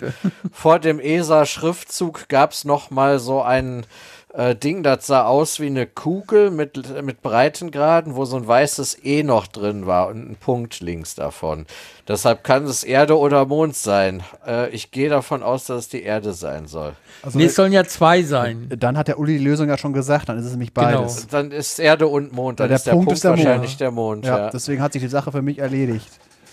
vor 0.53 0.79
dem 0.79 1.01
ESA 1.01 1.45
Schriftzug 1.45 2.29
gab 2.29 2.53
es 2.53 2.63
noch 2.63 2.91
mal 2.91 3.19
so 3.19 3.41
einen 3.41 3.85
äh, 4.33 4.55
Ding, 4.55 4.83
das 4.83 5.07
sah 5.07 5.25
aus 5.25 5.59
wie 5.59 5.65
eine 5.65 5.87
Kugel 5.87 6.51
mit, 6.51 7.03
mit 7.03 7.21
Breitengraden, 7.21 8.15
wo 8.15 8.25
so 8.25 8.37
ein 8.37 8.47
weißes 8.47 9.03
E 9.03 9.23
noch 9.23 9.47
drin 9.47 9.87
war 9.87 10.07
und 10.07 10.29
ein 10.29 10.35
Punkt 10.35 10.81
links 10.81 11.15
davon. 11.15 11.65
Deshalb 12.07 12.43
kann 12.43 12.65
es 12.65 12.83
Erde 12.83 13.17
oder 13.17 13.45
Mond 13.45 13.75
sein. 13.75 14.21
Äh, 14.45 14.69
ich 14.69 14.91
gehe 14.91 15.09
davon 15.09 15.41
aus, 15.41 15.65
dass 15.65 15.85
es 15.85 15.89
die 15.89 16.03
Erde 16.03 16.33
sein 16.33 16.67
soll. 16.67 16.93
Also 17.23 17.39
nee, 17.39 17.45
es 17.45 17.55
sollen 17.55 17.73
ja 17.73 17.83
zwei 17.85 18.21
sein. 18.21 18.69
Dann 18.77 18.97
hat 18.97 19.07
der 19.07 19.19
Uli 19.19 19.37
die 19.39 19.43
Lösung 19.43 19.67
ja 19.67 19.77
schon 19.77 19.93
gesagt, 19.93 20.29
dann 20.29 20.37
ist 20.37 20.45
es 20.45 20.51
nämlich 20.51 20.73
beides. 20.73 21.15
Genau. 21.15 21.31
Dann 21.31 21.51
ist 21.51 21.79
Erde 21.79 22.07
und 22.07 22.31
Mond, 22.31 22.59
dann 22.59 22.67
der 22.67 22.77
ist 22.77 22.85
der 22.85 22.91
Punkt, 22.91 23.05
Punkt 23.07 23.17
ist 23.17 23.23
der 23.23 23.31
wahrscheinlich 23.31 23.71
Mond. 23.71 23.79
der 23.81 23.91
Mond. 23.91 24.25
Ja, 24.25 24.37
ja, 24.37 24.49
deswegen 24.51 24.81
hat 24.81 24.93
sich 24.93 25.01
die 25.01 25.07
Sache 25.07 25.31
für 25.31 25.41
mich 25.41 25.57
erledigt. 25.57 26.07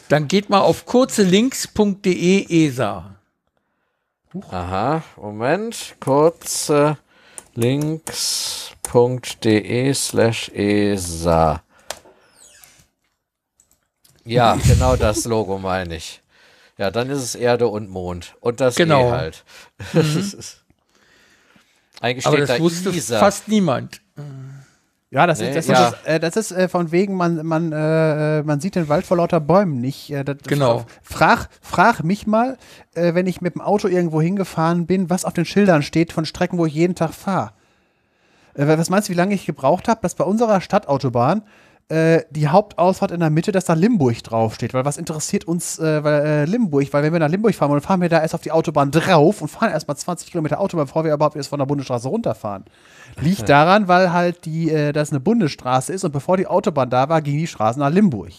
Dann 0.08 0.28
geht 0.28 0.48
mal 0.48 0.60
auf 0.60 0.86
kurzelinks.de 0.86 2.46
ESA. 2.48 3.16
Aha, 4.50 5.02
Moment, 5.16 5.96
kurze 6.00 6.98
links.de 7.56 8.74
slash 9.94 10.50
ESA. 10.54 11.62
Ja, 14.24 14.54
genau 14.66 14.96
das 14.96 15.24
Logo 15.24 15.58
meine 15.58 15.96
ich. 15.96 16.22
Ja, 16.78 16.90
dann 16.90 17.08
ist 17.08 17.22
es 17.22 17.34
Erde 17.34 17.68
und 17.68 17.88
Mond. 17.88 18.36
Und 18.40 18.60
das 18.60 18.76
genau. 18.76 19.08
E 19.08 19.12
halt. 19.12 19.44
Mhm. 19.92 20.32
Eigentlich 22.02 22.26
Aber 22.26 22.36
das 22.36 22.48
da 22.48 22.58
wusste 22.58 22.90
ISA. 22.90 23.18
fast 23.18 23.48
niemand. 23.48 24.02
Ja, 25.10 25.26
das 25.26 25.40
nee, 25.40 25.48
ist, 25.48 25.56
das, 25.56 25.66
ja. 25.68 25.88
Ist, 25.88 26.06
äh, 26.06 26.20
das 26.20 26.36
ist 26.36 26.50
äh, 26.50 26.68
von 26.68 26.90
wegen, 26.90 27.14
man, 27.14 27.46
man, 27.46 27.70
äh, 27.72 28.42
man 28.42 28.60
sieht 28.60 28.74
den 28.74 28.88
Wald 28.88 29.06
vor 29.06 29.18
lauter 29.18 29.38
Bäumen 29.38 29.80
nicht. 29.80 30.10
Äh, 30.10 30.24
das, 30.24 30.38
genau. 30.46 30.84
Frag, 31.02 31.48
frag 31.60 32.02
mich 32.02 32.26
mal, 32.26 32.58
äh, 32.94 33.14
wenn 33.14 33.28
ich 33.28 33.40
mit 33.40 33.54
dem 33.54 33.60
Auto 33.60 33.86
irgendwo 33.86 34.20
hingefahren 34.20 34.86
bin, 34.86 35.08
was 35.08 35.24
auf 35.24 35.32
den 35.32 35.44
Schildern 35.44 35.82
steht 35.82 36.12
von 36.12 36.24
Strecken, 36.24 36.58
wo 36.58 36.66
ich 36.66 36.74
jeden 36.74 36.96
Tag 36.96 37.12
fahre. 37.14 37.52
Äh, 38.54 38.66
was 38.66 38.90
meinst 38.90 39.08
du, 39.08 39.12
wie 39.12 39.16
lange 39.16 39.34
ich 39.34 39.46
gebraucht 39.46 39.86
habe, 39.86 40.00
dass 40.02 40.16
bei 40.16 40.24
unserer 40.24 40.60
Stadtautobahn 40.60 41.42
äh, 41.88 42.22
die 42.30 42.48
Hauptausfahrt 42.48 43.12
in 43.12 43.20
der 43.20 43.30
Mitte, 43.30 43.52
dass 43.52 43.66
da 43.66 43.74
Limburg 43.74 44.20
draufsteht. 44.24 44.74
Weil 44.74 44.84
was 44.84 44.96
interessiert 44.96 45.44
uns 45.44 45.78
äh, 45.78 46.02
weil, 46.02 46.26
äh, 46.26 46.44
Limburg? 46.44 46.92
Weil 46.92 47.04
wenn 47.04 47.12
wir 47.12 47.20
nach 47.20 47.28
Limburg 47.28 47.54
fahren, 47.54 47.70
dann 47.70 47.80
fahren 47.80 48.00
wir 48.00 48.08
da 48.08 48.20
erst 48.20 48.34
auf 48.34 48.40
die 48.40 48.50
Autobahn 48.50 48.90
drauf 48.90 49.40
und 49.40 49.48
fahren 49.48 49.70
erstmal 49.70 49.96
20 49.96 50.30
Kilometer 50.30 50.58
Autobahn, 50.58 50.86
bevor 50.86 51.04
wir 51.04 51.14
überhaupt 51.14 51.36
erst 51.36 51.50
von 51.50 51.60
der 51.60 51.66
Bundesstraße 51.66 52.08
runterfahren. 52.08 52.64
Liegt 53.18 53.48
daran, 53.48 53.88
weil 53.88 54.12
halt 54.12 54.44
die, 54.44 54.70
äh, 54.70 54.92
das 54.92 55.10
eine 55.10 55.20
Bundesstraße 55.20 55.92
ist 55.92 56.04
und 56.04 56.12
bevor 56.12 56.36
die 56.36 56.46
Autobahn 56.46 56.90
da 56.90 57.08
war, 57.08 57.22
ging 57.22 57.38
die 57.38 57.46
Straße 57.46 57.78
nach 57.78 57.90
Limburg. 57.90 58.32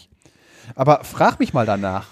Aber 0.74 1.02
frag 1.02 1.40
mich 1.40 1.52
mal 1.52 1.66
danach. 1.66 2.06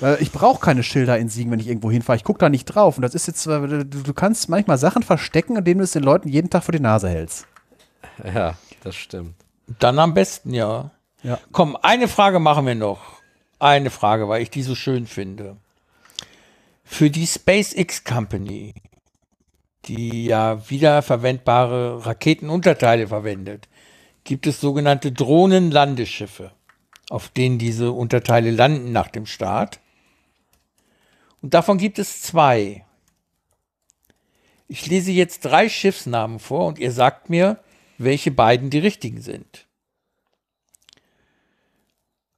Weil 0.00 0.18
ich 0.20 0.32
brauche 0.32 0.60
keine 0.60 0.82
Schilder 0.82 1.18
in 1.18 1.28
Siegen, 1.28 1.52
wenn 1.52 1.60
ich 1.60 1.68
irgendwo 1.68 1.90
hinfahre. 1.90 2.16
Ich 2.16 2.24
gucke 2.24 2.38
da 2.38 2.48
nicht 2.48 2.64
drauf. 2.66 2.96
Und 2.96 3.02
das 3.02 3.14
ist 3.14 3.26
jetzt, 3.26 3.46
du, 3.46 3.84
du 3.84 4.14
kannst 4.14 4.48
manchmal 4.48 4.78
Sachen 4.78 5.02
verstecken, 5.02 5.56
indem 5.56 5.78
du 5.78 5.84
es 5.84 5.92
den 5.92 6.02
Leuten 6.02 6.28
jeden 6.28 6.50
Tag 6.50 6.64
vor 6.64 6.72
die 6.72 6.80
Nase 6.80 7.08
hältst. 7.08 7.46
Ja, 8.22 8.54
das 8.82 8.96
stimmt. 8.96 9.34
Dann 9.78 9.98
am 9.98 10.14
besten, 10.14 10.52
ja. 10.52 10.90
ja. 11.22 11.38
Komm, 11.52 11.76
eine 11.80 12.08
Frage 12.08 12.38
machen 12.38 12.66
wir 12.66 12.74
noch. 12.74 13.00
Eine 13.58 13.90
Frage, 13.90 14.28
weil 14.28 14.42
ich 14.42 14.50
die 14.50 14.62
so 14.62 14.74
schön 14.74 15.06
finde. 15.06 15.56
Für 16.84 17.08
die 17.08 17.26
SpaceX 17.26 18.04
Company, 18.04 18.74
die 19.88 20.26
ja 20.26 20.68
wiederverwendbare 20.68 22.04
Raketenunterteile 22.06 23.08
verwendet, 23.08 23.68
gibt 24.24 24.46
es 24.46 24.60
sogenannte 24.60 25.12
Drohnenlandeschiffe, 25.12 26.52
auf 27.10 27.28
denen 27.28 27.58
diese 27.58 27.92
Unterteile 27.92 28.50
landen 28.50 28.92
nach 28.92 29.08
dem 29.08 29.26
Start. 29.26 29.80
Und 31.42 31.54
davon 31.54 31.78
gibt 31.78 31.98
es 31.98 32.22
zwei. 32.22 32.86
Ich 34.66 34.86
lese 34.86 35.12
jetzt 35.12 35.44
drei 35.44 35.68
Schiffsnamen 35.68 36.38
vor 36.38 36.66
und 36.66 36.78
ihr 36.78 36.90
sagt 36.90 37.28
mir, 37.28 37.62
welche 37.98 38.30
beiden 38.30 38.70
die 38.70 38.78
richtigen 38.78 39.20
sind. 39.20 39.66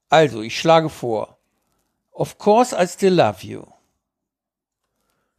Also, 0.09 0.43
ich 0.43 0.59
schlage 0.59 0.89
vor. 0.89 1.39
Of 2.11 2.39
course 2.39 2.77
I 2.77 2.87
still 2.87 3.15
love 3.15 3.47
you. 3.47 3.65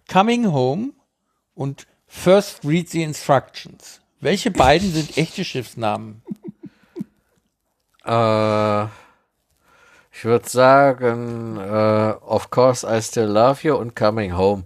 Coming 0.08 0.52
home 0.52 0.94
und 1.54 1.88
First 2.08 2.64
read 2.64 2.90
the 2.90 3.04
instructions. 3.04 4.00
Welche 4.20 4.50
beiden 4.50 4.92
sind 4.92 5.18
echte 5.18 5.44
Schiffsnamen? 5.44 6.22
Äh, 8.06 8.86
ich 8.86 10.24
würde 10.24 10.50
sagen, 10.50 11.58
äh, 11.58 12.14
of 12.26 12.50
course 12.50 12.88
I 12.88 13.02
still 13.02 13.26
love 13.26 13.68
you 13.68 13.76
und 13.76 13.96
coming 13.96 14.36
home. 14.36 14.64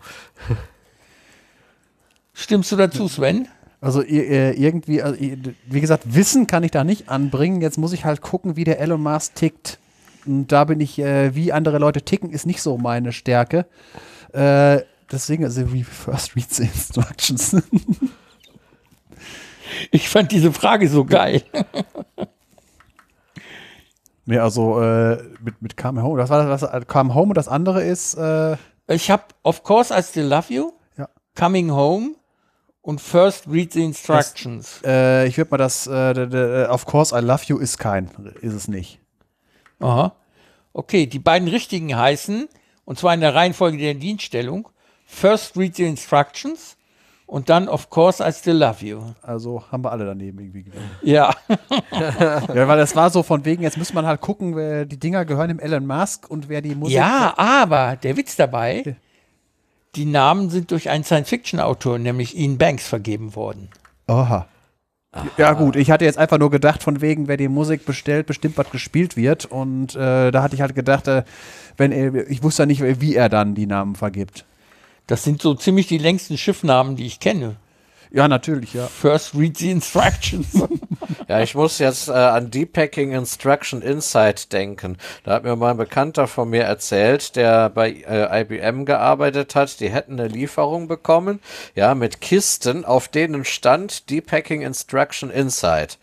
Stimmst 2.33 2.71
du 2.71 2.75
dazu, 2.75 3.07
Sven? 3.07 3.47
Also 3.81 4.03
irgendwie, 4.03 5.01
also, 5.01 5.19
wie 5.19 5.81
gesagt, 5.81 6.13
Wissen 6.13 6.45
kann 6.45 6.63
ich 6.63 6.69
da 6.69 6.83
nicht 6.83 7.09
anbringen. 7.09 7.61
Jetzt 7.61 7.79
muss 7.79 7.93
ich 7.93 8.05
halt 8.05 8.21
gucken, 8.21 8.55
wie 8.55 8.63
der 8.63 8.79
Elon 8.79 9.01
Musk 9.01 9.33
tickt. 9.35 9.79
Und 10.25 10.51
da 10.51 10.65
bin 10.65 10.79
ich, 10.79 10.99
äh, 10.99 11.33
wie 11.33 11.51
andere 11.51 11.79
Leute 11.79 12.03
ticken, 12.03 12.29
ist 12.29 12.45
nicht 12.45 12.61
so 12.61 12.77
meine 12.77 13.11
Stärke. 13.11 13.65
Äh, 14.33 14.81
deswegen, 15.11 15.43
also 15.43 15.71
wie 15.73 15.83
first 15.83 16.35
read 16.35 16.51
the 16.51 16.63
instructions. 16.63 17.55
ich 19.91 20.09
fand 20.09 20.31
diese 20.31 20.51
Frage 20.51 20.89
so 20.89 21.05
geil. 21.05 21.43
nee, 24.25 24.37
also 24.37 24.81
äh, 24.81 25.23
mit, 25.41 25.61
mit 25.61 25.77
Come 25.77 26.01
Home, 26.01 26.19
das 26.19 26.29
war 26.29 26.45
das, 26.45 26.61
was 26.61 26.87
Come 26.87 27.13
Home 27.13 27.29
und 27.29 27.37
das 27.37 27.47
andere 27.47 27.83
ist. 27.83 28.15
Äh, 28.15 28.57
ich 28.87 29.11
habe 29.11 29.23
Of 29.43 29.63
course 29.63 29.97
I 29.97 30.03
still 30.03 30.25
love 30.25 30.53
you, 30.53 30.71
ja. 30.97 31.07
Coming 31.35 31.71
Home 31.71 32.15
und 32.81 32.99
First 32.99 33.47
Read 33.49 33.73
the 33.73 33.83
Instructions. 33.83 34.79
Das, 34.81 34.91
äh, 34.91 35.27
ich 35.27 35.37
würde 35.37 35.51
mal 35.51 35.57
das, 35.57 35.87
äh, 35.87 36.67
Of 36.69 36.85
course 36.85 37.17
I 37.17 37.21
love 37.21 37.43
you 37.47 37.57
ist 37.57 37.77
kein, 37.77 38.09
ist 38.41 38.53
es 38.53 38.67
nicht. 38.67 38.99
Aha. 39.79 40.15
Okay, 40.73 41.05
die 41.05 41.19
beiden 41.19 41.47
richtigen 41.47 41.95
heißen, 41.95 42.47
und 42.85 42.97
zwar 42.97 43.13
in 43.13 43.19
der 43.19 43.35
Reihenfolge 43.35 43.77
der 43.77 43.93
Dienststellung, 43.93 44.69
First 45.11 45.57
Read 45.57 45.75
the 45.75 45.83
Instructions 45.83 46.77
und 47.27 47.49
dann 47.49 47.67
Of 47.67 47.89
Course 47.89 48.27
I 48.27 48.31
Still 48.31 48.57
Love 48.57 48.83
You. 48.85 49.01
Also 49.21 49.63
haben 49.71 49.83
wir 49.83 49.91
alle 49.91 50.05
daneben 50.05 50.39
irgendwie 50.39 50.63
genommen. 50.63 50.89
Ja. 51.01 51.35
ja, 51.91 52.67
weil 52.67 52.77
das 52.77 52.95
war 52.95 53.09
so 53.09 53.21
von 53.21 53.45
wegen, 53.45 53.61
jetzt 53.61 53.77
muss 53.77 53.93
man 53.93 54.05
halt 54.05 54.21
gucken, 54.21 54.55
wer 54.55 54.85
die 54.85 54.97
Dinger 54.97 55.25
gehören 55.25 55.49
dem 55.49 55.59
Elon 55.59 55.85
Musk 55.85 56.29
und 56.29 56.49
wer 56.49 56.61
die 56.61 56.75
Musik. 56.75 56.95
Ja, 56.95 57.33
aber 57.37 57.97
der 57.97 58.17
Witz 58.17 58.35
dabei, 58.35 58.95
die 59.95 60.05
Namen 60.05 60.49
sind 60.49 60.71
durch 60.71 60.89
einen 60.89 61.03
Science-Fiction-Autor, 61.03 61.99
nämlich 61.99 62.35
Ian 62.35 62.57
Banks, 62.57 62.87
vergeben 62.87 63.35
worden. 63.35 63.69
Aha. 64.07 64.47
Aha. 65.11 65.27
Ja 65.37 65.53
gut, 65.53 65.75
ich 65.75 65.91
hatte 65.91 66.05
jetzt 66.05 66.17
einfach 66.17 66.39
nur 66.39 66.49
gedacht, 66.49 66.81
von 66.81 67.01
wegen, 67.01 67.27
wer 67.27 67.37
die 67.37 67.49
Musik 67.49 67.85
bestellt, 67.85 68.27
bestimmt 68.27 68.57
was 68.57 68.71
gespielt 68.71 69.17
wird. 69.17 69.45
Und 69.45 69.93
äh, 69.95 70.31
da 70.31 70.41
hatte 70.41 70.55
ich 70.55 70.61
halt 70.61 70.73
gedacht, 70.73 71.07
äh, 71.07 71.23
wenn 71.75 71.91
er, 71.91 72.29
ich 72.29 72.43
wusste 72.43 72.63
ja 72.63 72.65
nicht, 72.65 72.81
wie 73.01 73.15
er 73.15 73.29
dann 73.29 73.53
die 73.53 73.67
Namen 73.67 73.95
vergibt. 73.95 74.45
Das 75.11 75.25
sind 75.25 75.41
so 75.41 75.55
ziemlich 75.55 75.87
die 75.87 75.97
längsten 75.97 76.37
Schiffnamen, 76.37 76.95
die 76.95 77.05
ich 77.05 77.19
kenne. 77.19 77.57
Ja, 78.11 78.29
natürlich, 78.29 78.73
ja. 78.73 78.87
First 78.87 79.35
read 79.35 79.57
the 79.57 79.69
instructions. 79.69 80.53
ja, 81.27 81.41
ich 81.41 81.53
muss 81.53 81.79
jetzt 81.79 82.07
äh, 82.07 82.13
an 82.13 82.49
Deepacking 82.49 83.11
Instruction 83.11 83.81
Insight 83.81 84.53
denken. 84.53 84.97
Da 85.25 85.33
hat 85.33 85.43
mir 85.43 85.57
mal 85.57 85.71
ein 85.71 85.77
Bekannter 85.77 86.27
von 86.27 86.49
mir 86.49 86.63
erzählt, 86.63 87.35
der 87.35 87.69
bei 87.69 87.91
äh, 87.91 88.41
IBM 88.43 88.85
gearbeitet 88.85 89.53
hat, 89.53 89.81
die 89.81 89.89
hätten 89.89 90.17
eine 90.17 90.29
Lieferung 90.29 90.87
bekommen, 90.87 91.41
ja, 91.75 91.93
mit 91.93 92.21
Kisten, 92.21 92.85
auf 92.85 93.09
denen 93.09 93.43
stand 93.43 94.09
Deepacking 94.09 94.61
Instruction 94.61 95.29
Insight. 95.29 95.97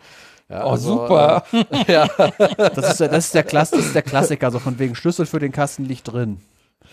Ja, 0.49 0.65
oh, 0.65 0.69
also, 0.69 0.97
super. 0.97 1.45
Äh, 1.51 1.65
ja. 1.91 2.07
Das 2.75 2.91
ist, 2.91 2.99
der, 2.99 3.07
das, 3.07 3.25
ist 3.25 3.33
der 3.33 3.43
Klass, 3.43 3.71
das 3.71 3.87
ist 3.87 3.95
der 3.95 4.03
Klassiker, 4.03 4.45
also 4.45 4.59
von 4.59 4.77
wegen 4.77 4.93
Schlüssel 4.93 5.25
für 5.25 5.39
den 5.39 5.51
Kasten 5.51 5.85
liegt 5.85 6.11
drin. 6.11 6.39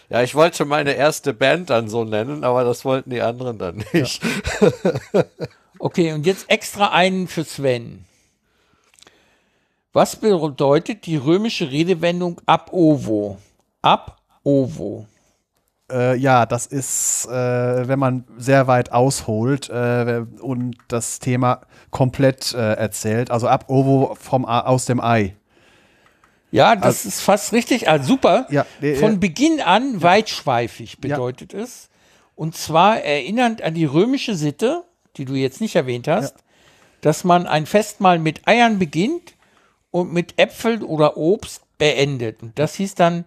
Ja, 0.09 0.23
ich 0.23 0.35
wollte 0.35 0.65
meine 0.65 0.93
erste 0.93 1.35
Band 1.35 1.71
dann 1.71 1.89
so 1.89 2.05
nennen, 2.05 2.45
aber 2.45 2.65
das 2.65 2.85
wollten 2.85 3.11
die 3.11 3.23
anderen 3.23 3.59
dann 3.59 3.85
nicht. 3.93 4.23
Ja. 4.23 5.25
okay, 5.79 6.13
und 6.13 6.27
jetzt 6.27 6.49
extra 6.49 6.93
einen 6.93 7.27
für 7.27 7.45
Sven. 7.45 8.05
Was 9.93 10.17
bedeutet 10.17 11.07
die 11.07 11.17
römische 11.17 11.71
Redewendung 11.71 12.41
ab 12.47 12.73
ovo? 12.73 13.39
Ab 13.83 14.21
ovo. 14.45 15.07
Äh, 15.91 16.17
ja, 16.17 16.47
das 16.47 16.67
ist, 16.67 17.27
äh, 17.27 17.89
wenn 17.89 17.99
man 17.99 18.25
sehr 18.37 18.67
weit 18.67 18.93
ausholt 18.93 19.71
äh, 19.71 20.25
und 20.41 20.77
das 20.89 21.19
Thema 21.19 21.63
komplett 21.91 22.55
äh, 22.55 22.75
erzählt. 22.75 23.31
Also 23.31 23.49
ab 23.49 23.67
ovo 23.69 24.17
vom, 24.21 24.45
aus 24.45 24.85
dem 24.85 25.01
Ei. 25.01 25.37
Ja, 26.57 26.75
das 26.75 26.85
also, 26.85 27.09
ist 27.09 27.21
fast 27.21 27.53
richtig. 27.53 27.89
Also 27.89 28.07
super. 28.07 28.47
Ja, 28.51 28.67
äh, 28.81 28.95
Von 28.95 29.21
Beginn 29.21 29.61
an 29.61 30.03
weitschweifig 30.03 30.99
bedeutet 31.01 31.53
ja. 31.53 31.61
es. 31.61 31.89
Und 32.35 32.57
zwar 32.57 33.01
erinnernd 33.01 33.63
an 33.63 33.75
die 33.75 33.85
römische 33.85 34.35
Sitte, 34.35 34.85
die 35.17 35.25
du 35.25 35.35
jetzt 35.35 35.61
nicht 35.61 35.77
erwähnt 35.77 36.09
hast, 36.09 36.37
ja. 36.37 36.43
dass 37.01 37.25
man 37.25 37.47
ein 37.47 37.67
Festmahl 37.67 38.19
mit 38.19 38.47
Eiern 38.47 38.79
beginnt 38.79 39.35
und 39.91 40.13
mit 40.13 40.39
Äpfeln 40.39 40.83
oder 40.83 41.17
Obst 41.17 41.63
beendet. 41.79 42.43
Und 42.43 42.59
das 42.59 42.75
hieß 42.75 42.95
dann 42.95 43.25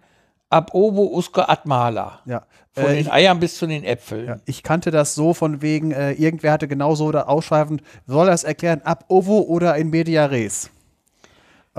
ab 0.50 0.74
ovo 0.74 1.16
usque 1.16 1.48
ad 1.48 1.62
mala. 1.66 2.22
Ja. 2.26 2.46
Von 2.72 2.86
äh, 2.86 2.96
den 2.96 3.12
Eiern 3.12 3.40
bis 3.40 3.58
zu 3.58 3.68
den 3.68 3.84
Äpfeln. 3.84 4.28
Ja, 4.28 4.40
ich 4.46 4.64
kannte 4.64 4.92
das 4.92 5.16
so 5.16 5.34
von 5.34 5.62
wegen, 5.62 5.92
äh, 5.92 6.12
irgendwer 6.14 6.52
hatte 6.52 6.68
genauso 6.68 7.12
da 7.12 7.24
ausschweifend, 7.24 7.82
soll 8.06 8.30
es 8.30 8.44
erklären, 8.44 8.82
ab 8.84 9.06
ovo 9.08 9.42
oder 9.42 9.76
in 9.76 9.90
media 9.90 10.26
res? 10.26 10.70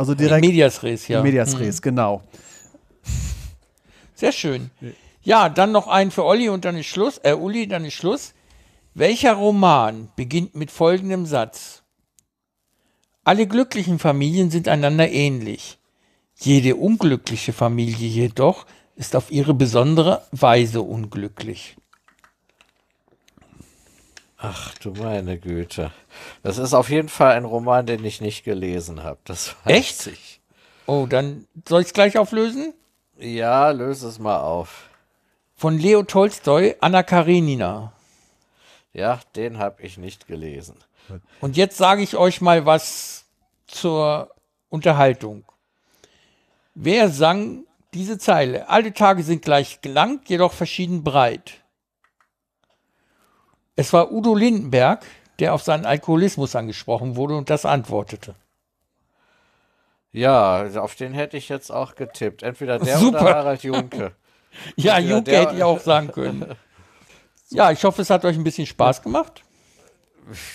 Also 0.00 0.14
direkt. 0.14 0.42
In 0.42 0.50
Medias 0.50 0.82
Res, 0.82 1.08
ja. 1.08 1.22
Medias 1.22 1.58
Res, 1.58 1.76
mhm. 1.76 1.82
genau. 1.82 2.22
Sehr 4.14 4.32
schön. 4.32 4.70
Ja, 5.22 5.50
dann 5.50 5.72
noch 5.72 5.88
einen 5.88 6.10
für 6.10 6.24
Olli 6.24 6.48
und 6.48 6.64
dann 6.64 6.78
ist 6.78 6.86
Schluss. 6.86 7.18
Äh, 7.22 7.34
Uli, 7.34 7.68
dann 7.68 7.84
ist 7.84 7.92
Schluss. 7.92 8.32
Welcher 8.94 9.34
Roman 9.34 10.08
beginnt 10.16 10.54
mit 10.54 10.70
folgendem 10.70 11.26
Satz? 11.26 11.82
Alle 13.24 13.46
glücklichen 13.46 13.98
Familien 13.98 14.50
sind 14.50 14.68
einander 14.68 15.10
ähnlich. 15.10 15.76
Jede 16.40 16.76
unglückliche 16.76 17.52
Familie 17.52 18.08
jedoch 18.08 18.64
ist 18.96 19.14
auf 19.14 19.30
ihre 19.30 19.52
besondere 19.52 20.22
Weise 20.32 20.80
unglücklich. 20.80 21.76
Ach 24.42 24.74
du 24.78 24.92
meine 24.92 25.38
Güte. 25.38 25.92
Das 26.42 26.56
ist 26.56 26.72
auf 26.72 26.88
jeden 26.88 27.10
Fall 27.10 27.32
ein 27.32 27.44
Roman, 27.44 27.84
den 27.84 28.02
ich 28.04 28.22
nicht 28.22 28.42
gelesen 28.42 29.02
habe. 29.02 29.18
Das 29.24 29.54
weiß 29.64 29.76
Echt? 29.76 30.06
ich. 30.06 30.40
Oh, 30.86 31.06
dann 31.06 31.46
soll 31.68 31.82
ich 31.82 31.88
es 31.88 31.92
gleich 31.92 32.16
auflösen? 32.16 32.72
Ja, 33.18 33.70
löse 33.70 34.08
es 34.08 34.18
mal 34.18 34.40
auf. 34.40 34.88
Von 35.54 35.78
Leo 35.78 36.02
Tolstoi, 36.02 36.76
Anna 36.80 37.02
Karenina. 37.02 37.92
Ja, 38.94 39.20
den 39.36 39.58
habe 39.58 39.82
ich 39.82 39.98
nicht 39.98 40.26
gelesen. 40.26 40.76
Und 41.42 41.58
jetzt 41.58 41.76
sage 41.76 42.02
ich 42.02 42.16
euch 42.16 42.40
mal 42.40 42.64
was 42.64 43.26
zur 43.66 44.30
Unterhaltung. 44.70 45.44
Wer 46.74 47.10
sang 47.10 47.64
diese 47.92 48.16
Zeile? 48.16 48.70
Alle 48.70 48.94
Tage 48.94 49.22
sind 49.22 49.42
gleich 49.42 49.80
lang, 49.84 50.22
jedoch 50.26 50.54
verschieden 50.54 51.04
breit. 51.04 51.59
Es 53.80 53.94
war 53.94 54.12
Udo 54.12 54.34
Lindenberg, 54.34 55.06
der 55.38 55.54
auf 55.54 55.62
seinen 55.62 55.86
Alkoholismus 55.86 56.54
angesprochen 56.54 57.16
wurde 57.16 57.34
und 57.34 57.48
das 57.48 57.64
antwortete. 57.64 58.34
Ja, 60.12 60.66
auf 60.76 60.96
den 60.96 61.14
hätte 61.14 61.38
ich 61.38 61.48
jetzt 61.48 61.72
auch 61.72 61.94
getippt. 61.94 62.42
Entweder 62.42 62.78
der 62.78 62.98
Super. 62.98 63.22
oder 63.22 63.34
Harald 63.36 63.62
Junke. 63.62 64.12
ja, 64.76 64.98
Entweder 64.98 65.14
Junke 65.14 65.30
hätte 65.30 65.56
ich 65.56 65.62
auch 65.62 65.80
sagen 65.80 66.12
können. 66.12 66.44
Ja, 67.52 67.72
ich 67.72 67.82
hoffe, 67.82 68.02
es 68.02 68.10
hat 68.10 68.24
euch 68.24 68.36
ein 68.36 68.44
bisschen 68.44 68.64
Spaß 68.64 69.02
gemacht. 69.02 69.42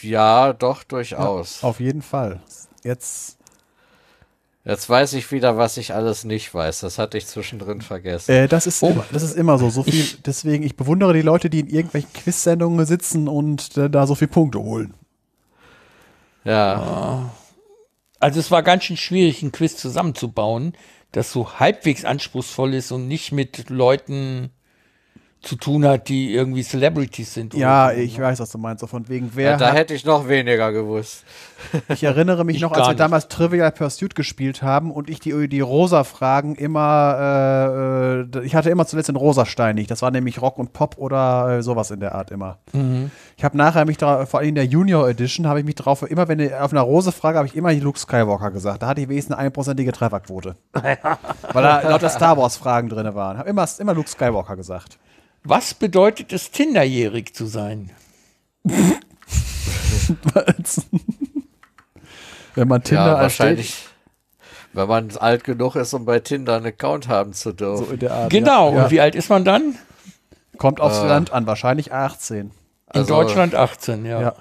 Ja, 0.02 0.54
doch, 0.54 0.82
durchaus. 0.84 1.62
Ja, 1.62 1.68
auf 1.68 1.82
jeden 1.82 2.02
Fall. 2.02 2.40
Jetzt 2.86 3.35
Jetzt 4.68 4.90
weiß 4.90 5.14
ich 5.14 5.32
wieder, 5.32 5.58
was 5.58 5.78
ich 5.78 5.94
alles 5.94 6.24
nicht 6.24 6.52
weiß. 6.52 6.80
Das 6.80 6.98
hatte 6.98 7.20
ich 7.20 7.28
zwischendrin 7.28 7.82
vergessen. 7.82 8.32
Äh, 8.32 8.48
das, 8.48 8.66
ist 8.66 8.82
oh. 8.82 8.88
immer, 8.88 9.06
das 9.12 9.22
ist 9.22 9.38
immer 9.38 9.60
so. 9.60 9.70
so 9.70 9.84
viel, 9.84 9.94
ich, 9.94 10.22
deswegen, 10.24 10.64
ich 10.64 10.76
bewundere 10.76 11.14
die 11.14 11.22
Leute, 11.22 11.52
die 11.52 11.60
in 11.60 11.68
irgendwelchen 11.68 12.12
Quiz-Sendungen 12.14 12.84
sitzen 12.88 13.28
und 13.28 13.78
äh, 13.78 13.92
da 13.92 14.08
so 14.08 14.16
viele 14.16 14.30
Punkte 14.30 14.60
holen. 14.60 14.96
Ja. 16.46 17.32
Also 18.20 18.40
es 18.40 18.50
war 18.50 18.64
ganz 18.64 18.86
schön 18.86 18.98
schwierig, 18.98 19.44
ein 19.44 19.52
Quiz 19.52 19.78
zusammenzubauen, 19.78 20.74
das 21.12 21.32
so 21.32 21.60
halbwegs 21.60 22.04
anspruchsvoll 22.04 22.74
ist 22.74 22.92
und 22.92 23.08
nicht 23.08 23.32
mit 23.32 23.70
Leuten 23.70 24.50
zu 25.46 25.56
tun 25.56 25.86
hat, 25.86 26.10
die 26.10 26.34
irgendwie 26.34 26.64
Celebrities 26.64 27.34
sind. 27.34 27.54
oder 27.54 27.62
Ja, 27.62 27.92
so, 27.94 28.02
ich 28.02 28.18
ne? 28.18 28.24
weiß, 28.24 28.40
was 28.40 28.50
du 28.52 28.58
meinst. 28.58 28.82
So 28.82 28.88
von 28.88 29.08
wegen, 29.08 29.32
wer 29.36 29.52
Ja, 29.52 29.58
da 29.58 29.72
hätte 29.72 29.94
ich 29.94 30.04
noch 30.06 30.28
weniger 30.28 30.72
gewusst. 30.72 31.24
Ich 31.88 32.04
erinnere 32.04 32.44
mich 32.46 32.58
Ich 32.58 32.62
noch, 32.62 32.74
als 32.74 32.84
wir 32.84 32.90
nicht. 32.90 33.00
damals 33.00 33.28
Trivial 33.28 33.72
Pursuit 33.72 34.14
gespielt 34.14 34.62
haben 34.62 34.92
und 34.92 35.10
ich 35.10 35.20
die, 35.20 35.48
die 35.48 35.62
Rosa-Fragen 35.62 36.56
immer, 36.56 38.26
äh, 38.34 38.38
äh, 38.40 38.46
ich 38.46 38.56
hatte 38.56 38.70
immer 38.70 38.86
zuletzt 38.86 39.10
den 39.10 39.16
Rosa-Steinig. 39.16 39.88
Das 39.88 40.02
war 40.02 40.12
nämlich 40.12 40.42
Rock 40.42 40.58
und 40.60 40.74
Pop 40.74 40.98
oder 40.98 41.58
äh, 41.58 41.64
sowas 41.64 41.92
in 41.92 42.00
der 42.02 42.14
Art 42.14 42.30
immer. 42.32 42.60
Mhm. 42.74 43.10
Ich 43.38 43.44
habe 43.44 43.58
nachher 43.58 43.86
mich 43.86 43.98
da, 43.98 44.26
vor 44.26 44.40
allem 44.42 44.50
in 44.50 44.56
der 44.56 44.66
Junior 44.66 45.08
Edition, 45.10 45.48
habe 45.48 45.60
ich 45.60 45.66
mich 45.66 45.76
drauf, 45.76 46.04
immer 46.04 46.28
wenn 46.28 46.40
ich 46.40 46.54
auf 46.54 46.72
einer 46.72 46.82
Rose-Frage 46.82 47.38
habe 47.38 47.48
ich 47.48 47.56
immer 47.56 47.74
Luke 47.74 47.98
Skywalker 48.00 48.52
gesagt. 48.52 48.84
Da 48.84 48.88
hatte 48.88 49.02
ich 49.02 49.10
wenigstens 49.10 49.36
eine 49.36 49.46
einprozentige 49.46 49.92
Trefferquote. 49.92 50.56
Weil 50.74 50.98
da 51.64 51.82
lauter 51.90 52.10
Star 52.10 52.38
Wars-Fragen 52.38 52.90
drin 52.90 53.14
waren. 53.16 53.38
Habe 53.38 53.50
immer, 53.50 53.66
immer 53.80 53.94
Luke 53.94 54.10
Skywalker 54.10 54.56
gesagt. 54.56 55.00
Was 55.48 55.74
bedeutet 55.76 56.34
es, 56.34 56.50
Tinderjährig 56.52 57.34
zu 57.36 57.46
sein? 57.46 57.92
wenn 62.56 62.68
man 62.68 62.82
Tinder 62.84 63.06
ja, 63.08 63.14
wahrscheinlich, 63.22 63.86
wenn 64.74 64.88
man 64.88 65.16
alt 65.18 65.44
genug 65.44 65.76
ist, 65.76 65.94
um 65.94 66.06
bei 66.06 66.20
Tinder 66.20 66.56
einen 66.58 66.66
Account 66.68 67.08
haben 67.08 67.34
zu 67.34 67.54
dürfen. 67.54 67.86
so 67.86 67.92
in 67.92 68.00
der 68.00 68.12
Art. 68.14 68.30
Genau. 68.32 68.74
Ja. 68.74 68.84
Und 68.86 68.92
wie 68.92 69.02
alt 69.02 69.14
ist 69.16 69.30
man 69.30 69.46
dann? 69.46 69.76
Kommt 70.58 70.80
aufs 70.80 70.98
Äh. 71.00 71.08
Land 71.08 71.32
an, 71.32 71.46
wahrscheinlich 71.48 71.92
18. 71.94 72.38
In 72.38 72.52
Also- 72.88 73.14
Deutschland 73.14 73.54
18, 73.56 74.06
ja. 74.06 74.22
Ja. 74.22 74.36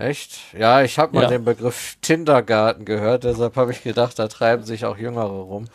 Echt? 0.00 0.38
Ja, 0.58 0.82
ich 0.82 0.98
habe 0.98 1.14
mal 1.14 1.22
Ja. 1.22 1.28
den 1.28 1.44
Begriff 1.44 1.96
Tindergarten 2.00 2.84
gehört, 2.84 3.24
deshalb 3.24 3.56
habe 3.56 3.72
ich 3.72 3.82
gedacht, 3.82 4.18
da 4.18 4.28
treiben 4.28 4.64
sich 4.64 4.84
auch 4.84 4.96
Jüngere 4.96 5.26
rum. 5.28 5.66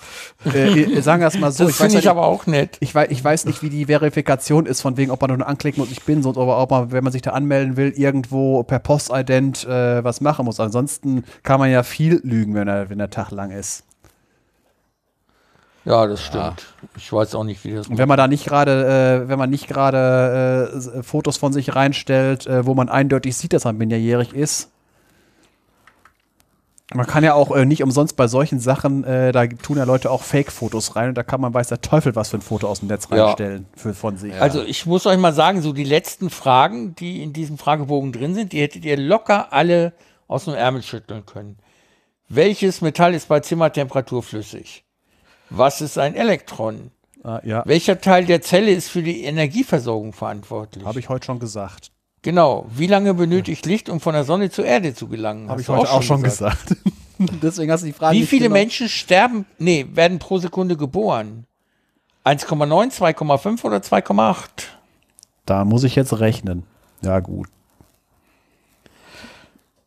äh, 0.45 0.81
äh, 0.81 1.01
sagen 1.01 1.21
wir 1.21 1.27
es 1.27 1.37
mal 1.37 1.51
so. 1.51 1.65
Das 1.65 1.73
ich 1.73 1.79
weiß, 1.79 1.85
finde 1.87 1.99
ich 1.99 2.03
nicht, 2.05 2.09
aber 2.09 2.25
auch 2.25 2.45
nett. 2.47 2.77
ich, 2.79 2.93
weiß, 2.93 3.09
ich 3.11 3.23
weiß 3.23 3.45
nicht, 3.45 3.61
wie 3.61 3.69
die 3.69 3.85
Verifikation 3.85 4.65
ist, 4.65 4.81
von 4.81 4.97
wegen, 4.97 5.11
ob 5.11 5.21
man 5.21 5.37
nur 5.37 5.47
anklicken 5.47 5.81
muss, 5.81 5.91
ich 5.91 6.03
bin 6.03 6.23
so, 6.23 6.29
oder 6.31 6.57
ob 6.57 6.71
man, 6.71 6.91
wenn 6.91 7.03
man 7.03 7.13
sich 7.13 7.21
da 7.21 7.31
anmelden 7.31 7.77
will, 7.77 7.93
irgendwo 7.95 8.63
per 8.63 8.79
Postident 8.79 9.63
äh, 9.65 10.03
was 10.03 10.21
machen 10.21 10.45
muss. 10.45 10.59
Ansonsten 10.59 11.23
kann 11.43 11.59
man 11.59 11.69
ja 11.71 11.83
viel 11.83 12.19
lügen, 12.23 12.55
wenn 12.55 12.65
der, 12.67 12.89
wenn 12.89 12.97
der 12.97 13.09
Tag 13.09 13.31
lang 13.31 13.51
ist. 13.51 13.83
Ja, 15.85 16.07
das 16.07 16.23
stimmt. 16.23 16.65
Ich 16.97 17.13
weiß 17.13 17.35
auch 17.35 17.43
nicht, 17.43 17.63
wie 17.63 17.73
das 17.75 17.87
Und 17.87 17.99
wenn 17.99 18.07
man 18.07 18.17
da 18.17 18.27
nicht 18.27 18.45
gerade, 18.45 19.21
äh, 19.25 19.29
wenn 19.29 19.37
man 19.37 19.51
nicht 19.51 19.67
gerade 19.67 20.71
äh, 20.97 21.03
Fotos 21.03 21.37
von 21.37 21.53
sich 21.53 21.75
reinstellt, 21.75 22.47
äh, 22.47 22.65
wo 22.65 22.73
man 22.73 22.89
eindeutig 22.89 23.37
sieht, 23.37 23.53
dass 23.53 23.65
man 23.65 23.77
minderjährig 23.77 24.33
ist. 24.33 24.71
Man 26.93 27.07
kann 27.07 27.23
ja 27.23 27.33
auch 27.33 27.55
äh, 27.55 27.65
nicht 27.65 27.83
umsonst 27.83 28.15
bei 28.15 28.27
solchen 28.27 28.59
Sachen, 28.59 29.03
äh, 29.03 29.31
da 29.31 29.47
tun 29.47 29.77
ja 29.77 29.83
Leute 29.85 30.11
auch 30.11 30.21
Fake-Fotos 30.21 30.95
rein 30.95 31.09
und 31.09 31.15
da 31.15 31.23
kann 31.23 31.41
man 31.41 31.53
weiß 31.53 31.67
der 31.67 31.81
Teufel 31.81 32.15
was 32.15 32.29
für 32.29 32.37
ein 32.37 32.41
Foto 32.41 32.67
aus 32.67 32.79
dem 32.79 32.87
Netz 32.89 33.07
Ja. 33.11 33.25
reinstellen 33.25 33.65
für, 33.75 33.93
von 33.93 34.17
sich. 34.17 34.33
Also 34.39 34.61
ich 34.63 34.85
muss 34.85 35.05
euch 35.07 35.17
mal 35.17 35.33
sagen, 35.33 35.61
so 35.61 35.73
die 35.73 35.83
letzten 35.83 36.29
Fragen, 36.29 36.95
die 36.95 37.23
in 37.23 37.33
diesem 37.33 37.57
Fragebogen 37.57 38.11
drin 38.11 38.35
sind, 38.35 38.53
die 38.53 38.61
hättet 38.61 38.85
ihr 38.85 38.97
locker 38.97 39.51
alle 39.51 39.93
aus 40.27 40.45
dem 40.45 40.53
Ärmel 40.53 40.83
schütteln 40.83 41.25
können. 41.25 41.57
Welches 42.29 42.81
Metall 42.81 43.13
ist 43.13 43.27
bei 43.27 43.39
Zimmertemperatur 43.39 44.23
flüssig? 44.23 44.84
Was 45.57 45.81
ist 45.81 45.97
ein 45.97 46.15
Elektron? 46.15 46.91
Ah, 47.23 47.39
ja, 47.43 47.63
Welcher 47.65 47.99
Teil 48.01 48.25
der 48.25 48.41
Zelle 48.41 48.71
ist 48.71 48.89
für 48.89 49.01
die 49.01 49.23
Energieversorgung 49.23 50.13
verantwortlich? 50.13 50.85
habe 50.85 50.99
ich 50.99 51.09
heute 51.09 51.25
schon 51.25 51.39
gesagt. 51.39 51.91
Genau. 52.21 52.65
Wie 52.69 52.87
lange 52.87 53.13
benötigt 53.13 53.65
Licht, 53.65 53.87
um 53.89 53.99
von 53.99 54.13
der 54.13 54.23
Sonne 54.23 54.49
zur 54.49 54.65
Erde 54.65 54.93
zu 54.93 55.07
gelangen? 55.07 55.49
Habe 55.49 55.61
ich 55.61 55.69
heute 55.69 55.91
auch 55.91 56.03
schon 56.03 56.21
gesagt. 56.23 56.75
Deswegen 57.19 57.71
hast 57.71 57.81
du 57.81 57.87
die 57.87 57.93
Frage 57.93 58.17
Wie 58.17 58.25
viele 58.25 58.43
genommen. 58.43 58.61
Menschen 58.61 58.89
sterben, 58.89 59.45
nee, 59.57 59.85
werden 59.93 60.19
pro 60.19 60.37
Sekunde 60.37 60.75
geboren? 60.75 61.45
1,9, 62.25 62.91
2,5 62.91 63.63
oder 63.63 63.77
2,8? 63.77 64.47
Da 65.45 65.63
muss 65.63 65.83
ich 65.83 65.95
jetzt 65.95 66.19
rechnen. 66.19 66.63
Ja, 67.01 67.19
gut. 67.19 67.47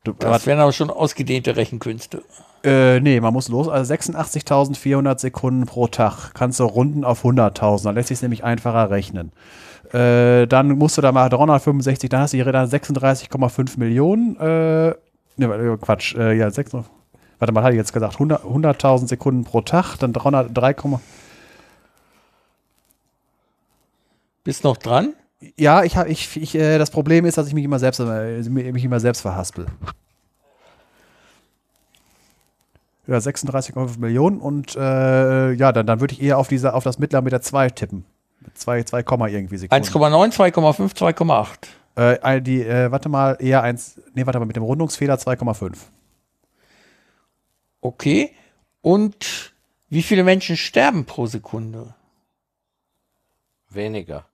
Du, 0.05 0.13
Das 0.13 0.47
wären 0.47 0.61
aber 0.61 0.73
schon 0.73 0.91
ausgedehnte 0.91 1.57
Rechenkünste. 1.57 2.23
Äh, 2.65 3.01
nee, 3.01 3.21
man 3.21 3.33
muss 3.33 3.49
los. 3.49 3.69
Also 3.69 3.95
86.400 3.95 5.19
Sekunden 5.19 5.67
pro 5.67 5.87
Tag. 5.87 6.33
Kannst 6.35 6.61
du 6.61 6.65
runden 6.65 7.05
auf 7.05 7.25
100.000. 7.25 7.85
Dann 7.85 7.95
lässt 7.95 8.09
sich 8.09 8.21
nämlich 8.23 8.45
einfacher 8.45 8.91
rechnen. 8.91 9.33
Äh, 9.93 10.47
dann 10.47 10.71
musst 10.77 10.99
du 10.99 11.03
da 11.03 11.13
mal 11.13 11.29
365, 11.29 12.11
dann 12.11 12.21
hast 12.21 12.35
du 12.35 12.37
hier 12.37 12.53
dann 12.53 12.69
36,5 12.69 13.79
Millionen. 13.79 14.37
Äh, 14.37 14.95
ne, 15.37 15.49
warte, 15.49 15.79
Quatsch. 15.79 16.15
Äh, 16.15 16.37
ja, 16.37 16.51
6, 16.51 16.73
warte 17.39 17.53
mal, 17.53 17.63
hatte 17.63 17.73
ich 17.75 17.79
jetzt 17.79 17.93
gesagt. 17.93 18.15
100 18.15 18.45
100.000 18.45 19.09
Sekunden 19.09 19.45
pro 19.45 19.63
Tag. 19.63 19.97
Dann 19.99 20.13
300, 20.13 20.51
3, 20.57 20.75
Bist 24.45 24.65
noch 24.65 24.77
dran? 24.77 25.15
ja, 25.57 25.85
ich 25.85 25.97
habe, 25.97 26.09
ich, 26.09 26.37
ich, 26.37 26.55
äh, 26.55 26.79
das 26.79 26.91
Problem 26.91 27.25
ist, 27.25 27.39
dass 27.39 27.47
ich 27.47 27.55
mich 27.55 27.65
immer 27.65 27.79
selbst, 27.79 28.01
äh, 28.01 28.43
mich 28.49 28.85
immer 28.85 29.01
selbst 29.01 29.21
verhaspel. 29.21 29.67
Ja, 33.09 33.17
36,5 33.17 33.99
Millionen 33.99 34.39
und 34.39 34.77
äh, 34.77 35.53
ja, 35.53 35.73
dann, 35.73 35.87
dann 35.87 36.01
würde 36.01 36.13
ich 36.15 36.21
eher 36.23 36.37
auf, 36.39 36.47
diese, 36.49 36.75
auf 36.75 36.85
das 36.85 36.99
Mittlere 36.99 37.23
mit 37.23 37.33
der 37.33 37.41
2 37.41 37.71
tippen. 37.71 38.05
Mit 38.41 38.57
2, 38.59 38.83
2, 38.85 39.03
Komma 39.03 39.29
irgendwie 39.29 39.57
Sekunden. 39.57 39.83
1,9, 39.83 40.33
2,5, 40.55 40.95
2,8. 40.95 42.23
Äh, 42.23 42.43
die, 42.43 42.63
äh, 42.63 42.93
warte 42.93 43.09
mal, 43.09 43.37
eher 43.41 43.63
1, 43.63 44.01
nee, 44.15 44.27
warte 44.27 44.39
mal, 44.39 44.45
mit 44.45 44.57
dem 44.57 44.63
Rundungsfehler 44.63 45.15
2,5. 45.17 45.75
Okay. 47.81 48.31
Und 48.83 49.53
wie 49.89 50.03
viele 50.03 50.23
Menschen 50.23 50.57
sterben 50.59 51.07
pro 51.07 51.27
Sekunde? 51.27 51.95
Weniger. 53.71 54.27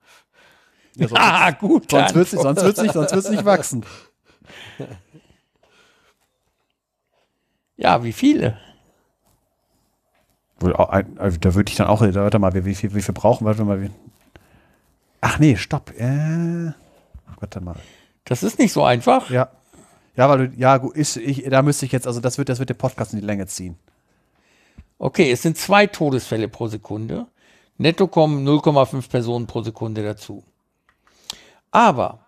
Ja, 0.96 1.06
sonst 1.08 1.20
Ah, 1.22 1.50
gut. 1.52 1.90
sonst 1.92 2.14
wird 2.14 2.26
es 2.26 2.32
nicht, 2.32 2.42
sonst 2.42 2.62
wird's 2.64 2.82
nicht, 2.82 2.92
sonst 2.92 3.12
wird's 3.12 3.30
nicht 3.30 3.44
wachsen. 3.44 3.84
Ja, 7.76 8.04
wie 8.04 8.12
viele? 8.12 8.56
Wohl 8.56 8.56
auch 8.56 10.52
ein- 10.52 10.53
also 10.53 10.53
Da 10.72 11.54
würde 11.54 11.70
ich 11.70 11.76
dann 11.76 11.86
auch, 11.86 12.00
da, 12.00 12.14
warte 12.14 12.38
mal, 12.38 12.54
wie, 12.54 12.64
wie, 12.64 12.74
viel, 12.74 12.94
wie 12.94 13.02
viel 13.02 13.14
brauchen 13.14 13.46
wir? 13.46 13.64
Mal, 13.64 13.82
wie, 13.82 13.90
ach 15.20 15.38
nee, 15.38 15.56
stopp. 15.56 15.92
Äh, 15.98 16.72
warte 17.38 17.60
mal. 17.60 17.76
Das 18.24 18.42
ist 18.42 18.58
nicht 18.58 18.72
so 18.72 18.84
einfach. 18.84 19.30
Ja. 19.30 19.50
Ja, 20.16 20.28
weil 20.28 20.48
du, 20.48 20.56
ja, 20.56 20.76
gut, 20.76 20.96
ist, 20.96 21.16
ich, 21.16 21.44
da 21.48 21.62
müsste 21.62 21.86
ich 21.86 21.92
jetzt, 21.92 22.06
also 22.06 22.20
das 22.20 22.38
wird, 22.38 22.48
das 22.48 22.58
wird 22.58 22.68
der 22.68 22.74
Podcast 22.74 23.12
in 23.12 23.20
die 23.20 23.26
Länge 23.26 23.46
ziehen. 23.46 23.76
Okay, 24.98 25.30
es 25.30 25.42
sind 25.42 25.58
zwei 25.58 25.86
Todesfälle 25.86 26.48
pro 26.48 26.68
Sekunde. 26.68 27.26
Netto 27.78 28.06
kommen 28.06 28.46
0,5 28.46 29.10
Personen 29.10 29.46
pro 29.46 29.62
Sekunde 29.62 30.04
dazu. 30.04 30.44
Aber 31.72 32.20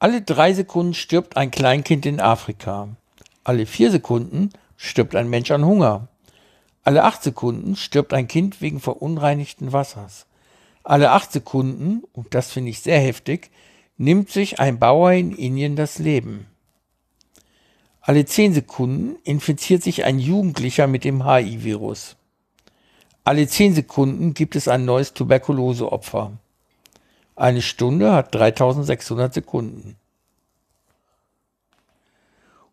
alle 0.00 0.20
drei 0.20 0.52
Sekunden 0.52 0.94
stirbt 0.94 1.36
ein 1.36 1.52
Kleinkind 1.52 2.04
in 2.06 2.20
Afrika. 2.20 2.88
Alle 3.44 3.66
vier 3.66 3.92
Sekunden 3.92 4.50
stirbt 4.76 5.14
ein 5.14 5.30
Mensch 5.30 5.52
an 5.52 5.64
Hunger. 5.64 6.08
Alle 6.82 7.04
acht 7.04 7.22
Sekunden 7.22 7.76
stirbt 7.76 8.12
ein 8.12 8.28
Kind 8.28 8.60
wegen 8.60 8.80
verunreinigten 8.80 9.72
Wassers. 9.72 10.26
Alle 10.82 11.12
acht 11.12 11.30
Sekunden, 11.30 12.02
und 12.12 12.34
das 12.34 12.50
finde 12.50 12.70
ich 12.70 12.80
sehr 12.80 12.98
heftig, 12.98 13.50
nimmt 13.98 14.30
sich 14.30 14.58
ein 14.58 14.78
Bauer 14.80 15.12
in 15.12 15.32
Indien 15.32 15.76
das 15.76 15.98
Leben. 15.98 16.46
Alle 18.00 18.24
zehn 18.24 18.52
Sekunden 18.52 19.16
infiziert 19.22 19.84
sich 19.84 20.02
ein 20.04 20.18
Jugendlicher 20.18 20.88
mit 20.88 21.04
dem 21.04 21.24
HI-Virus. 21.24 22.16
Alle 23.22 23.46
zehn 23.46 23.74
Sekunden 23.74 24.34
gibt 24.34 24.56
es 24.56 24.66
ein 24.66 24.84
neues 24.84 25.14
Tuberkuloseopfer. 25.14 26.32
Eine 27.36 27.62
Stunde 27.62 28.12
hat 28.12 28.34
3600 28.34 29.32
Sekunden. 29.32 29.96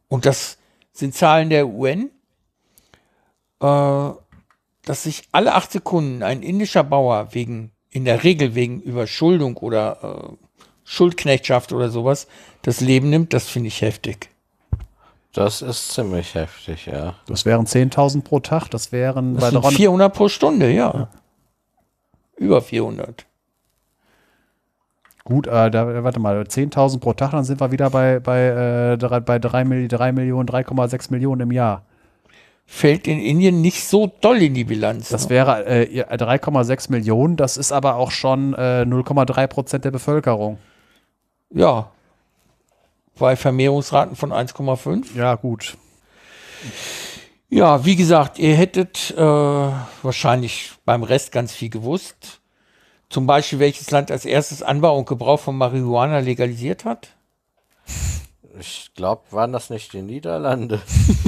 Und 0.08 0.26
das 0.26 0.58
sind 0.92 1.14
Zahlen 1.14 1.52
der 1.52 1.68
UN, 1.68 2.10
äh, 3.62 4.10
dass 4.86 5.04
sich 5.04 5.28
alle 5.32 5.54
acht 5.54 5.72
Sekunden 5.72 6.24
ein 6.24 6.42
indischer 6.42 6.84
Bauer 6.84 7.34
wegen, 7.34 7.72
in 7.90 8.06
der 8.06 8.24
Regel 8.24 8.56
wegen 8.56 8.82
Überschuldung 8.82 9.58
oder 9.58 9.98
äh, 10.02 10.46
Schuldknechtschaft 10.84 11.72
oder 11.72 11.90
sowas, 11.90 12.28
das 12.64 12.82
Leben 12.82 13.10
nimmt, 13.10 13.34
das 13.34 13.48
finde 13.48 13.68
ich 13.68 13.82
heftig. 13.82 14.30
Das 15.34 15.62
ist 15.62 15.94
ziemlich 15.94 16.34
heftig, 16.34 16.88
ja. 16.88 17.14
Das 17.28 17.46
wären 17.46 17.68
10.000 17.68 18.24
pro 18.24 18.40
Tag, 18.40 18.70
das 18.70 18.92
wären 18.92 19.36
Das 19.36 19.44
bei 19.44 19.50
sind 19.52 19.64
der 19.64 19.72
400 19.72 20.14
pro 20.14 20.28
Stunde, 20.28 20.72
ja. 20.72 21.10
Über 22.38 22.62
400. 22.62 23.26
Gut, 25.24 25.46
äh, 25.46 25.70
da, 25.70 26.04
warte 26.04 26.20
mal, 26.20 26.42
10.000 26.42 27.00
pro 27.00 27.14
Tag, 27.14 27.32
dann 27.32 27.44
sind 27.44 27.62
wir 27.62 27.72
wieder 27.72 27.92
bei, 27.92 28.20
bei, 28.20 28.48
äh, 28.48 28.98
drei, 28.98 29.20
bei 29.20 29.38
3, 29.38 29.66
Mil 29.66 29.88
3 29.88 30.12
Millionen, 30.12 30.50
3,6 30.50 31.12
Millionen 31.12 31.42
im 31.42 31.52
Jahr. 31.52 31.86
Fällt 32.72 33.08
in 33.08 33.20
Indien 33.20 33.62
nicht 33.62 33.84
so 33.84 34.12
doll 34.22 34.44
in 34.44 34.54
die 34.54 34.64
Bilanz. 34.64 35.10
Das 35.10 35.24
ne? 35.24 35.32
wäre 35.32 35.66
äh, 35.66 35.92
ja, 35.92 36.06
3,6 36.08 36.92
Millionen, 36.92 37.36
das 37.36 37.58
ist 37.58 37.72
aber 37.72 37.96
auch 37.96 38.12
schon 38.12 38.54
äh, 38.54 38.86
0,3 38.88 39.48
Prozent 39.48 39.86
der 39.86 39.92
Bevölkerung. 39.92 40.60
Ja. 41.50 41.90
Bei 43.18 43.36
Vermehrungsraten 43.36 44.16
von 44.16 44.32
1,5. 44.32 45.18
Ja, 45.18 45.34
gut. 45.34 45.78
Ja, 47.50 47.84
wie 47.86 47.96
gesagt, 47.96 48.38
ihr 48.38 48.56
hättet 48.56 49.16
äh, 49.18 49.20
wahrscheinlich 49.20 50.74
beim 50.86 51.02
Rest 51.02 51.32
ganz 51.32 51.52
viel 51.52 51.72
gewusst. 51.72 52.40
Zum 53.10 53.26
Beispiel, 53.26 53.58
welches 53.58 53.90
Land 53.90 54.12
als 54.12 54.26
erstes 54.26 54.62
Anbau 54.62 54.96
und 54.96 55.08
Gebrauch 55.08 55.40
von 55.40 55.58
Marihuana 55.58 56.20
legalisiert 56.20 56.86
hat? 56.86 57.10
Ich 58.60 58.92
glaube, 58.96 59.24
waren 59.32 59.52
das 59.54 59.70
nicht 59.70 59.94
die 59.94 60.02
Niederlande? 60.02 60.82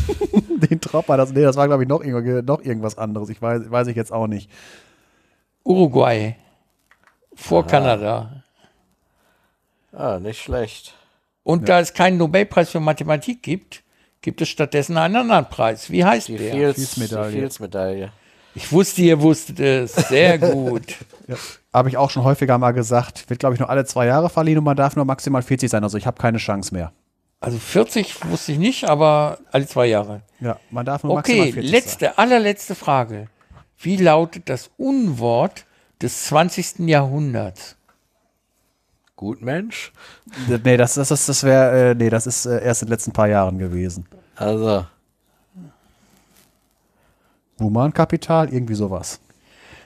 Den 0.49 0.79
Tropper, 0.81 1.17
das, 1.17 1.31
nee, 1.31 1.41
das 1.41 1.55
war, 1.55 1.67
glaube 1.67 1.83
ich, 1.83 1.89
noch, 1.89 2.03
noch 2.03 2.61
irgendwas 2.63 2.97
anderes. 2.97 3.29
Ich 3.29 3.41
weiß, 3.41 3.71
weiß 3.71 3.87
ich 3.87 3.95
jetzt 3.95 4.11
auch 4.11 4.27
nicht. 4.27 4.49
Uruguay. 5.63 6.35
Vor 7.33 7.65
Kanada. 7.65 8.43
Ah, 9.93 10.19
nicht 10.19 10.41
schlecht. 10.41 10.93
Und 11.43 11.69
da 11.69 11.79
es 11.79 11.93
keinen 11.93 12.17
Nobelpreis 12.17 12.69
für 12.69 12.79
Mathematik 12.79 13.41
gibt, 13.41 13.83
gibt 14.21 14.41
es 14.41 14.49
stattdessen 14.49 14.97
einen 14.97 15.15
anderen 15.15 15.45
Preis. 15.49 15.89
Wie 15.89 16.05
heißt 16.05 16.27
Die 16.27 16.37
der? 16.37 16.51
Fields- 16.53 16.75
Fields-Medaille. 16.75 17.31
die 17.31 17.37
Fields-Medaille. 17.39 18.11
Ich 18.53 18.71
wusste, 18.71 19.01
ihr 19.01 19.21
wusstet 19.21 19.59
es. 19.59 19.93
Sehr 19.93 20.37
gut. 20.37 20.95
Ja. 21.27 21.35
Habe 21.73 21.89
ich 21.89 21.97
auch 21.97 22.09
schon 22.09 22.23
häufiger 22.23 22.57
mal 22.57 22.71
gesagt. 22.71 23.29
Wird, 23.29 23.39
glaube 23.39 23.55
ich, 23.55 23.59
nur 23.59 23.69
alle 23.69 23.85
zwei 23.85 24.05
Jahre 24.07 24.29
verliehen 24.29 24.57
und 24.57 24.65
man 24.65 24.75
darf 24.75 24.95
nur 24.95 25.05
maximal 25.05 25.41
40 25.41 25.69
sein. 25.69 25.83
Also 25.83 25.97
ich 25.97 26.05
habe 26.05 26.21
keine 26.21 26.37
Chance 26.37 26.73
mehr. 26.73 26.91
Also 27.41 27.57
40 27.57 28.23
wusste 28.29 28.51
ich 28.51 28.59
nicht, 28.59 28.85
aber 28.87 29.39
alle 29.51 29.67
zwei 29.67 29.87
Jahre. 29.87 30.21
Ja, 30.39 30.59
man 30.69 30.85
darf 30.85 31.03
nur 31.03 31.15
maximal 31.15 31.41
Okay, 31.41 31.53
40 31.53 31.71
letzte, 31.71 32.17
allerletzte 32.19 32.75
Frage. 32.75 33.27
Wie 33.79 33.97
lautet 33.97 34.47
das 34.47 34.69
Unwort 34.77 35.65
des 36.01 36.25
20. 36.25 36.87
Jahrhunderts? 36.87 37.75
Gut, 39.15 39.41
Mensch. 39.41 39.91
sein. 40.47 40.61
Nee, 40.63 40.77
das, 40.77 40.93
das, 40.93 41.09
das, 41.09 41.25
das 41.25 41.43
wäre, 41.43 41.91
äh, 41.91 41.95
nee, 41.95 42.11
das 42.11 42.27
ist 42.27 42.45
äh, 42.45 42.63
erst 42.63 42.83
in 42.83 42.87
den 42.87 42.93
letzten 42.93 43.11
paar 43.11 43.27
Jahren 43.27 43.57
gewesen. 43.57 44.05
Also, 44.35 44.85
Humankapital, 47.59 48.53
irgendwie 48.53 48.75
sowas. 48.75 49.19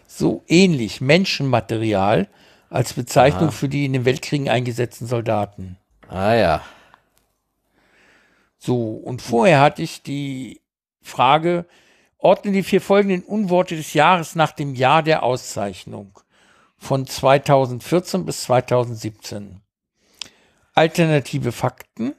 So 0.07 0.43
ähnlich 0.47 1.01
Menschenmaterial 1.01 2.27
als 2.69 2.93
Bezeichnung 2.93 3.51
für 3.51 3.69
die 3.69 3.85
in 3.85 3.93
den 3.93 4.05
Weltkriegen 4.05 4.49
eingesetzten 4.49 5.07
Soldaten. 5.07 5.77
ah 6.09 6.33
ja. 6.33 6.61
So, 8.65 8.95
und 8.95 9.21
vorher 9.21 9.61
hatte 9.61 9.83
ich 9.83 10.01
die 10.01 10.59
Frage, 10.99 11.67
ordne 12.17 12.51
die 12.51 12.63
vier 12.63 12.81
folgenden 12.81 13.21
Unworte 13.21 13.75
des 13.75 13.93
Jahres 13.93 14.33
nach 14.33 14.53
dem 14.53 14.73
Jahr 14.73 15.03
der 15.03 15.21
Auszeichnung 15.21 16.19
von 16.75 17.05
2014 17.05 18.25
bis 18.25 18.41
2017. 18.45 19.61
Alternative 20.73 21.51
Fakten, 21.51 22.15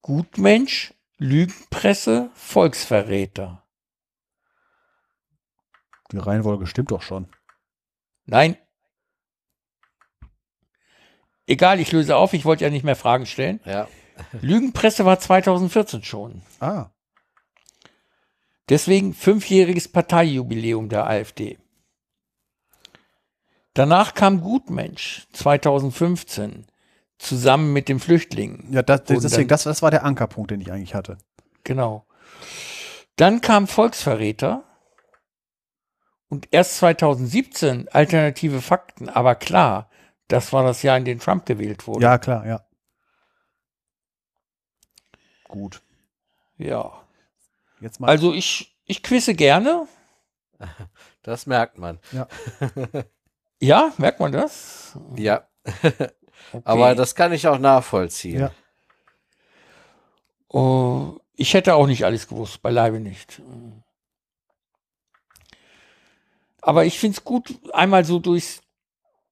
Gutmensch, 0.00 0.94
Lügenpresse, 1.16 2.30
Volksverräter. 2.34 3.66
Die 6.12 6.18
Reihenfolge 6.18 6.68
stimmt 6.68 6.92
doch 6.92 7.02
schon. 7.02 7.28
Nein. 8.26 8.56
Egal, 11.48 11.80
ich 11.80 11.90
löse 11.90 12.14
auf, 12.14 12.32
ich 12.32 12.44
wollte 12.44 12.62
ja 12.62 12.70
nicht 12.70 12.84
mehr 12.84 12.94
Fragen 12.94 13.26
stellen. 13.26 13.58
Ja. 13.64 13.88
Lügenpresse 14.40 15.04
war 15.04 15.18
2014 15.18 16.02
schon. 16.02 16.42
Ah, 16.60 16.90
Deswegen 18.68 19.14
fünfjähriges 19.14 19.88
Parteijubiläum 19.88 20.88
der 20.88 21.06
AfD. 21.06 21.58
Danach 23.72 24.14
kam 24.14 24.40
Gutmensch 24.40 25.26
2015 25.32 26.66
zusammen 27.18 27.72
mit 27.72 27.88
den 27.88 27.98
Flüchtlingen. 27.98 28.66
ja, 28.70 28.82
das, 28.82 29.04
deswegen, 29.04 29.48
das, 29.48 29.64
das 29.64 29.82
war 29.82 29.90
der 29.90 30.04
Ankerpunkt, 30.04 30.50
den 30.50 30.60
ich 30.60 30.70
eigentlich 30.70 30.94
hatte. 30.94 31.18
Genau. 31.64 32.06
Dann 33.16 33.40
kam 33.40 33.66
Volksverräter 33.66 34.64
und 36.28 36.48
erst 36.50 36.76
2017 36.78 37.88
alternative 37.88 38.60
Fakten. 38.60 39.08
Aber 39.08 39.34
klar, 39.34 39.90
das 40.28 40.52
war 40.52 40.62
das 40.62 40.82
Jahr, 40.82 40.98
in 40.98 41.04
dem 41.04 41.20
Trump 41.20 41.46
gewählt 41.46 41.86
wurde. 41.86 42.02
Ja, 42.02 42.18
klar, 42.18 42.46
ja. 42.46 42.67
Gut. 45.48 45.82
ja. 46.58 46.92
Jetzt 47.80 48.00
mal. 48.00 48.08
Also 48.08 48.32
ich, 48.32 48.76
ich 48.84 49.02
quizze 49.02 49.34
gerne. 49.34 49.86
Das 51.22 51.46
merkt 51.46 51.78
man. 51.78 51.98
Ja, 53.60 53.92
merkt 53.98 54.20
man 54.20 54.32
das? 54.32 54.96
Ja. 55.16 55.46
Okay. 56.50 56.62
Aber 56.64 56.94
das 56.94 57.14
kann 57.14 57.32
ich 57.32 57.46
auch 57.46 57.58
nachvollziehen. 57.58 58.40
Ja. 58.40 58.52
Oh, 60.48 61.18
ich 61.34 61.52
hätte 61.52 61.74
auch 61.74 61.86
nicht 61.86 62.04
alles 62.04 62.26
gewusst, 62.28 62.62
beileibe 62.62 63.00
nicht. 63.00 63.42
Aber 66.62 66.86
ich 66.86 66.98
finde 66.98 67.18
es 67.18 67.24
gut, 67.24 67.58
einmal 67.74 68.04
so 68.04 68.18
durchs, 68.18 68.62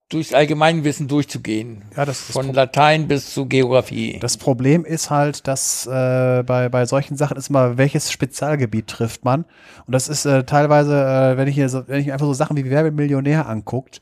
durchs 0.09 0.33
Allgemeinwissen 0.33 1.09
durchzugehen. 1.09 1.83
ja, 1.97 2.05
das, 2.05 2.27
das, 2.27 2.33
Von 2.33 2.53
Latein 2.53 3.09
bis 3.09 3.35
zu 3.35 3.47
Geografie. 3.47 4.19
das 4.21 4.37
Problem 4.37 4.85
ist 4.85 5.11
halt, 5.11 5.49
dass 5.49 5.87
äh, 5.87 6.45
bei, 6.45 6.69
bei 6.69 6.87
solchen 6.87 7.17
Sachen 7.17 7.37
ist 7.37 7.51
immer, 7.51 7.77
welches 7.77 8.13
Spezialgebiet 8.13 8.87
trifft 8.87 9.25
man. 9.25 9.45
Und 9.87 9.93
das 9.93 10.09
ist 10.09 10.25
äh, 10.25 10.45
teilweise, 10.45 10.95
äh, 10.95 11.37
wenn 11.37 11.49
ich 11.49 11.57
hier 11.57 11.69
so, 11.69 11.89
wenn 11.89 12.01
ich 12.01 12.07
mir 12.07 12.13
einfach 12.13 12.27
so 12.27 12.35
Sachen 12.35 12.57
wie 12.57 12.71
Werbemillionär 12.71 13.49
anguckt, 13.49 14.01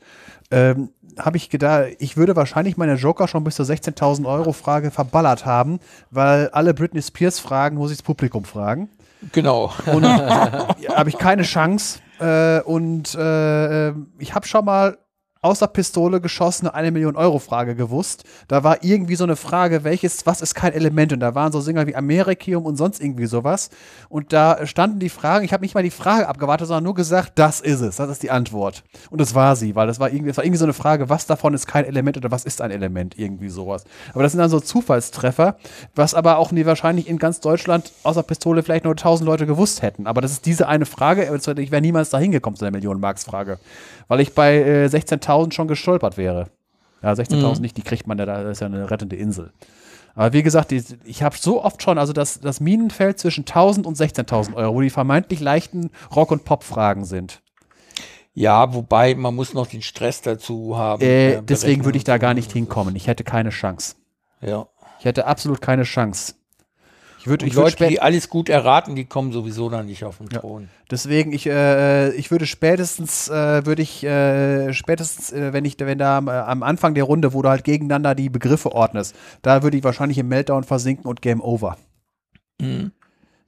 ähm, 0.51 0.89
habe 1.17 1.37
ich 1.37 1.49
gedacht, 1.49 1.95
ich 1.99 2.17
würde 2.17 2.35
wahrscheinlich 2.35 2.77
meine 2.77 2.95
Joker 2.95 3.27
schon 3.27 3.43
bis 3.43 3.55
zur 3.55 3.65
16.000 3.65 4.25
Euro 4.25 4.51
Frage 4.51 4.91
verballert 4.91 5.45
haben, 5.45 5.79
weil 6.11 6.49
alle 6.49 6.73
Britney 6.73 7.01
Spears 7.01 7.39
Fragen 7.39 7.77
muss 7.77 7.91
ich 7.91 7.97
das 7.97 8.03
Publikum 8.03 8.43
fragen. 8.43 8.89
Genau. 9.31 9.73
Und 9.85 10.03
habe 10.07 11.09
ich 11.09 11.17
keine 11.17 11.43
Chance. 11.43 11.99
Äh, 12.19 12.61
und 12.61 13.15
äh, 13.15 13.87
äh, 13.89 13.93
ich 14.19 14.35
habe 14.35 14.45
schon 14.45 14.65
mal 14.65 14.97
aus 15.45 15.59
der 15.59 15.67
Pistole 15.67 16.21
geschossene 16.21 16.73
eine 16.73 16.89
Million 16.89 17.15
Euro 17.15 17.37
Frage 17.37 17.75
gewusst. 17.75 18.23
Da 18.47 18.63
war 18.63 18.83
irgendwie 18.83 19.15
so 19.15 19.23
eine 19.23 19.35
Frage, 19.35 19.83
welches, 19.83 20.25
was 20.25 20.41
ist 20.41 20.55
kein 20.55 20.73
Element? 20.73 21.13
Und 21.13 21.19
da 21.19 21.35
waren 21.35 21.51
so 21.51 21.61
Singer 21.61 21.85
wie 21.85 21.95
Americium 21.95 22.65
und 22.65 22.77
sonst 22.77 22.99
irgendwie 22.99 23.27
sowas. 23.27 23.69
Und 24.09 24.33
da 24.33 24.65
standen 24.65 24.97
die 24.97 25.09
Fragen, 25.09 25.45
ich 25.45 25.53
habe 25.53 25.61
nicht 25.61 25.75
mal 25.75 25.83
die 25.83 25.91
Frage 25.91 26.27
abgewartet, 26.27 26.67
sondern 26.67 26.83
nur 26.83 26.95
gesagt, 26.95 27.33
das 27.35 27.61
ist 27.61 27.81
es, 27.81 27.97
das 27.97 28.09
ist 28.09 28.23
die 28.23 28.31
Antwort. 28.31 28.83
Und 29.11 29.21
das 29.21 29.35
war 29.35 29.55
sie, 29.55 29.75
weil 29.75 29.85
das 29.85 29.99
war 29.99 30.09
irgendwie, 30.09 30.29
das 30.29 30.37
war 30.37 30.43
irgendwie 30.43 30.57
so 30.57 30.65
eine 30.65 30.73
Frage, 30.73 31.09
was 31.09 31.27
davon 31.27 31.53
ist 31.53 31.67
kein 31.67 31.85
Element 31.85 32.17
oder 32.17 32.31
was 32.31 32.43
ist 32.43 32.59
ein 32.59 32.71
Element, 32.71 33.15
irgendwie 33.19 33.49
sowas. 33.49 33.83
Aber 34.13 34.23
das 34.23 34.31
sind 34.31 34.39
dann 34.39 34.49
so 34.49 34.59
Zufallstreffer, 34.59 35.57
was 35.93 36.15
aber 36.15 36.39
auch 36.39 36.51
nie 36.51 36.65
wahrscheinlich 36.65 37.07
in 37.07 37.19
ganz 37.19 37.39
Deutschland 37.39 37.91
außer 38.01 38.23
Pistole 38.23 38.63
vielleicht 38.63 38.85
nur 38.85 38.93
1000 38.93 39.27
Leute 39.27 39.45
gewusst 39.45 39.83
hätten. 39.83 40.07
Aber 40.07 40.21
das 40.21 40.31
ist 40.31 40.47
diese 40.47 40.67
eine 40.67 40.87
Frage, 40.87 41.29
also 41.29 41.51
ich 41.51 41.69
wäre 41.69 41.83
niemals 41.83 42.09
da 42.09 42.17
hingekommen 42.17 42.57
zu 42.57 42.65
der 42.65 42.71
Millionen-Marks-Frage, 42.71 43.59
weil 44.07 44.19
ich 44.19 44.33
bei 44.33 44.55
äh, 44.57 44.85
16.000 44.85 45.53
schon 45.53 45.67
gestolpert 45.67 46.17
wäre. 46.17 46.47
Ja, 47.01 47.13
16.000 47.13 47.61
nicht, 47.61 47.77
die 47.77 47.83
kriegt 47.83 48.07
man 48.07 48.17
ja, 48.17 48.25
da 48.25 48.43
das 48.43 48.53
ist 48.53 48.59
ja 48.61 48.67
eine 48.67 48.89
rettende 48.89 49.15
Insel. 49.15 49.51
Aber 50.15 50.33
wie 50.33 50.43
gesagt, 50.43 50.71
die, 50.71 50.83
ich 51.03 51.23
habe 51.23 51.35
so 51.37 51.63
oft 51.63 51.83
schon, 51.83 51.97
also 51.97 52.13
das, 52.13 52.39
das 52.39 52.59
Minenfeld 52.59 53.19
zwischen 53.19 53.41
1000 53.41 53.85
und 53.85 53.97
16.000 53.97 54.55
Euro, 54.55 54.75
wo 54.75 54.81
die 54.81 54.89
vermeintlich 54.89 55.39
leichten 55.39 55.91
Rock- 56.15 56.31
und 56.31 56.45
Pop-Fragen 56.45 57.05
sind. 57.05 57.41
Ja, 58.33 58.73
wobei 58.73 59.15
man 59.15 59.35
muss 59.35 59.53
noch 59.53 59.67
den 59.67 59.81
Stress 59.81 60.21
dazu 60.21 60.77
haben. 60.77 61.01
Äh, 61.01 61.35
äh, 61.35 61.41
deswegen 61.41 61.85
würde 61.85 61.97
ich 61.97 62.03
da 62.03 62.17
gar 62.17 62.33
nicht 62.33 62.51
hinkommen. 62.51 62.95
Ich 62.95 63.07
hätte 63.07 63.23
keine 63.23 63.49
Chance. 63.49 63.95
Ja. 64.41 64.67
Ich 64.99 65.05
hätte 65.05 65.25
absolut 65.25 65.61
keine 65.61 65.83
Chance. 65.83 66.35
Ich 67.25 67.29
würde, 67.29 67.43
Und 67.43 67.49
ich 67.49 67.55
würde 67.55 67.71
Leute, 67.71 67.87
die 67.87 67.99
alles 67.99 68.29
gut 68.29 68.49
erraten, 68.49 68.95
die 68.95 69.05
kommen 69.05 69.31
sowieso 69.31 69.67
dann 69.67 69.87
nicht 69.87 70.03
auf 70.03 70.19
den 70.19 70.27
Ja. 70.31 70.41
Thron. 70.41 70.69
deswegen 70.91 71.31
ich, 71.33 71.47
äh, 71.47 72.11
ich 72.11 72.29
würde 72.29 72.45
spätestens, 72.45 73.29
äh, 73.29 73.65
würde 73.65 73.81
ich 73.81 74.03
äh, 74.03 74.71
spätestens, 74.73 75.31
äh, 75.31 75.51
wenn 75.51 75.65
ich, 75.65 75.77
wenn 75.79 75.97
da 75.97 76.19
am, 76.19 76.27
äh, 76.27 76.33
am 76.33 76.61
Anfang 76.61 76.93
der 76.93 77.05
Runde, 77.05 77.33
wo 77.33 77.41
du 77.41 77.49
halt 77.49 77.63
gegeneinander 77.63 78.13
die 78.13 78.29
Begriffe 78.29 78.71
ordnest, 78.73 79.15
da 79.41 79.63
würde 79.63 79.75
ich 79.75 79.83
wahrscheinlich 79.83 80.19
im 80.19 80.27
Meltdown 80.27 80.65
versinken 80.65 81.07
und 81.07 81.23
Game 81.23 81.41
Over. 81.41 81.77
Mhm. 82.61 82.91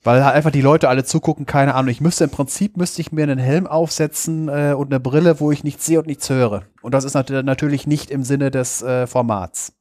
Weil 0.02 0.26
halt 0.26 0.34
einfach 0.36 0.50
die 0.52 0.62
Leute 0.62 0.90
alle 0.90 1.04
zugucken, 1.04 1.46
keine 1.46 1.76
Ahnung. 1.76 1.92
Ich 1.92 2.02
müsste 2.02 2.24
im 2.24 2.32
Prinzip 2.32 2.78
müsste 2.78 3.02
ich 3.02 3.12
mir 3.12 3.22
einen 3.22 3.38
Helm 3.38 3.68
aufsetzen 3.68 4.50
äh, 4.50 4.74
und 4.76 4.92
eine 4.92 5.00
Brille, 5.00 5.40
wo 5.40 5.52
ich 5.52 5.64
nichts 5.64 5.86
sehe 5.86 6.00
und 6.00 6.08
nichts 6.08 6.28
höre. 6.32 6.64
Und 6.82 6.96
das 6.96 7.04
ist 7.04 7.14
nat 7.14 7.30
natürlich 7.30 7.86
nicht 7.86 8.10
im 8.10 8.24
Sinne 8.24 8.50
des 8.50 8.84
Formats. 9.06 9.74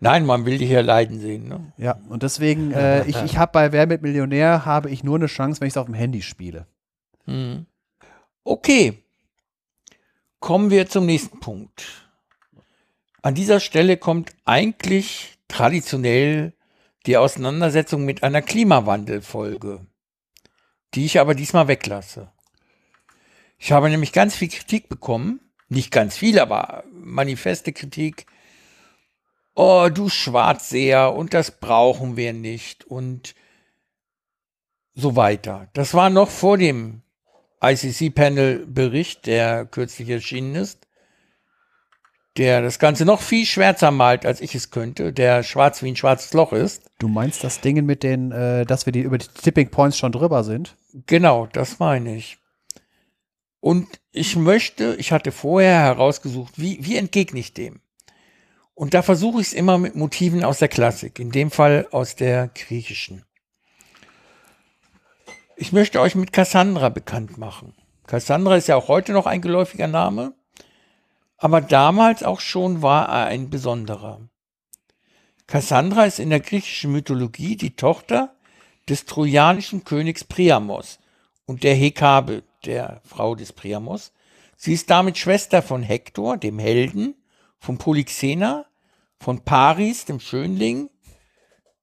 Nein, 0.00 0.26
man 0.26 0.46
will 0.46 0.58
dich 0.58 0.70
ja 0.70 0.80
leiden 0.80 1.20
sehen. 1.20 1.48
Ne? 1.48 1.72
Ja, 1.76 1.98
und 2.08 2.22
deswegen, 2.22 2.72
äh, 2.72 3.04
ich, 3.06 3.20
ich 3.22 3.38
habe 3.38 3.52
bei 3.52 3.72
Wer 3.72 3.86
mit 3.86 4.02
Millionär 4.02 4.64
habe 4.64 4.90
ich 4.90 5.04
nur 5.04 5.16
eine 5.16 5.26
Chance, 5.26 5.60
wenn 5.60 5.68
ich 5.68 5.74
es 5.74 5.78
auf 5.78 5.86
dem 5.86 5.94
Handy 5.94 6.22
spiele. 6.22 6.66
Mhm. 7.26 7.66
Okay. 8.44 9.02
Kommen 10.40 10.70
wir 10.70 10.88
zum 10.88 11.06
nächsten 11.06 11.40
Punkt. 11.40 12.10
An 13.22 13.34
dieser 13.34 13.60
Stelle 13.60 13.96
kommt 13.96 14.32
eigentlich 14.44 15.38
traditionell 15.48 16.52
die 17.06 17.16
Auseinandersetzung 17.16 18.04
mit 18.04 18.22
einer 18.22 18.42
Klimawandelfolge, 18.42 19.86
die 20.94 21.06
ich 21.06 21.18
aber 21.20 21.34
diesmal 21.34 21.68
weglasse. 21.68 22.30
Ich 23.58 23.72
habe 23.72 23.88
nämlich 23.88 24.12
ganz 24.12 24.36
viel 24.36 24.48
Kritik 24.48 24.88
bekommen, 24.88 25.40
nicht 25.68 25.90
ganz 25.90 26.16
viel, 26.18 26.38
aber 26.38 26.84
manifeste 26.92 27.72
Kritik. 27.72 28.26
Oh, 29.54 29.88
du 29.92 30.08
Schwarzseher, 30.08 31.14
und 31.14 31.32
das 31.34 31.50
brauchen 31.52 32.16
wir 32.16 32.32
nicht 32.32 32.84
und 32.84 33.34
so 34.94 35.16
weiter. 35.16 35.68
Das 35.74 35.94
war 35.94 36.10
noch 36.10 36.28
vor 36.30 36.58
dem 36.58 37.02
ICC-Panel-Bericht, 37.62 39.26
der 39.26 39.64
kürzlich 39.66 40.08
erschienen 40.10 40.54
ist. 40.56 40.86
der 42.36 42.62
das 42.62 42.78
Ganze 42.78 43.04
noch 43.04 43.20
viel 43.20 43.46
schwärzer 43.46 43.90
malt, 43.90 44.26
als 44.26 44.40
ich 44.40 44.54
es 44.54 44.70
könnte, 44.70 45.12
der 45.12 45.42
schwarz 45.44 45.82
wie 45.82 45.88
ein 45.88 45.96
schwarzes 45.96 46.32
Loch 46.32 46.52
ist. 46.52 46.90
Du 46.98 47.06
meinst 47.08 47.44
das 47.44 47.60
Ding 47.60 47.84
mit 47.86 48.02
den, 48.02 48.32
äh, 48.32 48.66
dass 48.66 48.86
wir 48.86 48.92
die 48.92 49.02
über 49.02 49.18
die 49.18 49.28
Tipping 49.28 49.70
Points 49.70 49.98
schon 49.98 50.12
drüber 50.12 50.42
sind? 50.42 50.76
Genau, 51.06 51.46
das 51.52 51.78
meine 51.78 52.16
ich. 52.16 52.38
Und 53.60 53.86
ich 54.10 54.36
möchte, 54.36 54.96
ich 54.98 55.12
hatte 55.12 55.32
vorher 55.32 55.78
herausgesucht, 55.80 56.54
wie, 56.56 56.84
wie 56.84 56.96
entgegne 56.96 57.40
ich 57.40 57.54
dem? 57.54 57.80
Und 58.74 58.92
da 58.94 59.02
versuche 59.02 59.40
ich 59.40 59.48
es 59.48 59.52
immer 59.52 59.78
mit 59.78 59.94
Motiven 59.94 60.44
aus 60.44 60.58
der 60.58 60.68
Klassik, 60.68 61.18
in 61.18 61.30
dem 61.30 61.50
Fall 61.50 61.86
aus 61.92 62.16
der 62.16 62.48
griechischen. 62.48 63.24
Ich 65.56 65.72
möchte 65.72 66.00
euch 66.00 66.16
mit 66.16 66.32
Cassandra 66.32 66.88
bekannt 66.88 67.38
machen. 67.38 67.74
Cassandra 68.06 68.56
ist 68.56 68.66
ja 68.66 68.76
auch 68.76 68.88
heute 68.88 69.12
noch 69.12 69.26
ein 69.26 69.40
geläufiger 69.40 69.86
Name, 69.86 70.34
aber 71.38 71.60
damals 71.60 72.24
auch 72.24 72.40
schon 72.40 72.82
war 72.82 73.08
er 73.08 73.26
ein 73.26 73.50
besonderer. 73.50 74.28
Cassandra 75.46 76.04
ist 76.06 76.18
in 76.18 76.30
der 76.30 76.40
griechischen 76.40 76.90
Mythologie 76.90 77.56
die 77.56 77.76
Tochter 77.76 78.34
des 78.88 79.06
trojanischen 79.06 79.84
Königs 79.84 80.24
Priamos 80.24 80.98
und 81.46 81.62
der 81.62 81.74
Hekabe, 81.74 82.42
der 82.64 83.00
Frau 83.04 83.34
des 83.34 83.52
Priamos. 83.52 84.12
Sie 84.56 84.72
ist 84.72 84.90
damit 84.90 85.18
Schwester 85.18 85.62
von 85.62 85.82
Hektor, 85.82 86.36
dem 86.36 86.58
Helden, 86.58 87.14
von 87.64 87.78
Polyxena, 87.78 88.66
von 89.18 89.42
Paris, 89.42 90.04
dem 90.04 90.20
Schönling, 90.20 90.90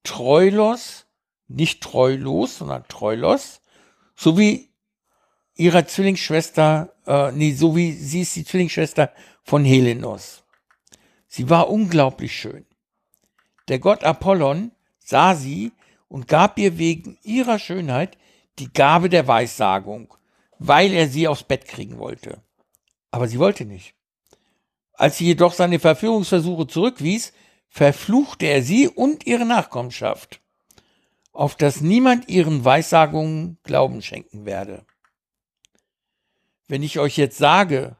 Troilos, 0.03 1.07
nicht 1.47 1.81
Treulos, 1.81 2.59
sondern 2.59 2.87
Treulos, 2.87 3.61
sowie 4.15 4.69
ihrer 5.55 5.87
Zwillingsschwester, 5.87 6.93
äh, 7.07 7.31
nee, 7.31 7.53
so 7.53 7.75
wie 7.75 7.93
sie 7.93 8.21
ist 8.21 8.35
die 8.35 8.45
Zwillingsschwester 8.45 9.11
von 9.43 9.65
Helenos. 9.65 10.43
Sie 11.27 11.49
war 11.49 11.67
unglaublich 11.67 12.35
schön. 12.35 12.67
Der 13.67 13.79
Gott 13.79 14.03
Apollon 14.03 14.71
sah 14.99 15.33
sie 15.33 15.71
und 16.07 16.27
gab 16.27 16.59
ihr 16.59 16.77
wegen 16.77 17.17
ihrer 17.23 17.57
Schönheit 17.57 18.19
die 18.59 18.71
Gabe 18.71 19.09
der 19.09 19.27
Weissagung, 19.27 20.13
weil 20.59 20.93
er 20.93 21.07
sie 21.07 21.27
aufs 21.27 21.43
Bett 21.43 21.65
kriegen 21.65 21.97
wollte. 21.97 22.43
Aber 23.09 23.27
sie 23.27 23.39
wollte 23.39 23.65
nicht. 23.65 23.95
Als 25.01 25.17
sie 25.17 25.25
jedoch 25.25 25.53
seine 25.53 25.79
Verführungsversuche 25.79 26.67
zurückwies, 26.67 27.33
verfluchte 27.69 28.45
er 28.45 28.61
sie 28.61 28.87
und 28.87 29.25
ihre 29.25 29.45
Nachkommenschaft, 29.45 30.41
auf 31.33 31.55
dass 31.55 31.81
niemand 31.81 32.29
ihren 32.29 32.65
Weissagungen 32.65 33.57
Glauben 33.63 34.03
schenken 34.03 34.45
werde. 34.45 34.85
Wenn 36.67 36.83
ich 36.83 36.99
euch 36.99 37.17
jetzt 37.17 37.39
sage, 37.39 37.95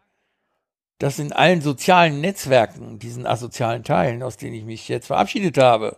dass 0.99 1.17
in 1.17 1.33
allen 1.33 1.61
sozialen 1.61 2.21
Netzwerken, 2.21 2.99
diesen 2.99 3.25
asozialen 3.25 3.83
Teilen, 3.83 4.21
aus 4.21 4.37
denen 4.37 4.53
ich 4.53 4.65
mich 4.65 4.87
jetzt 4.87 5.07
verabschiedet 5.07 5.57
habe, 5.57 5.97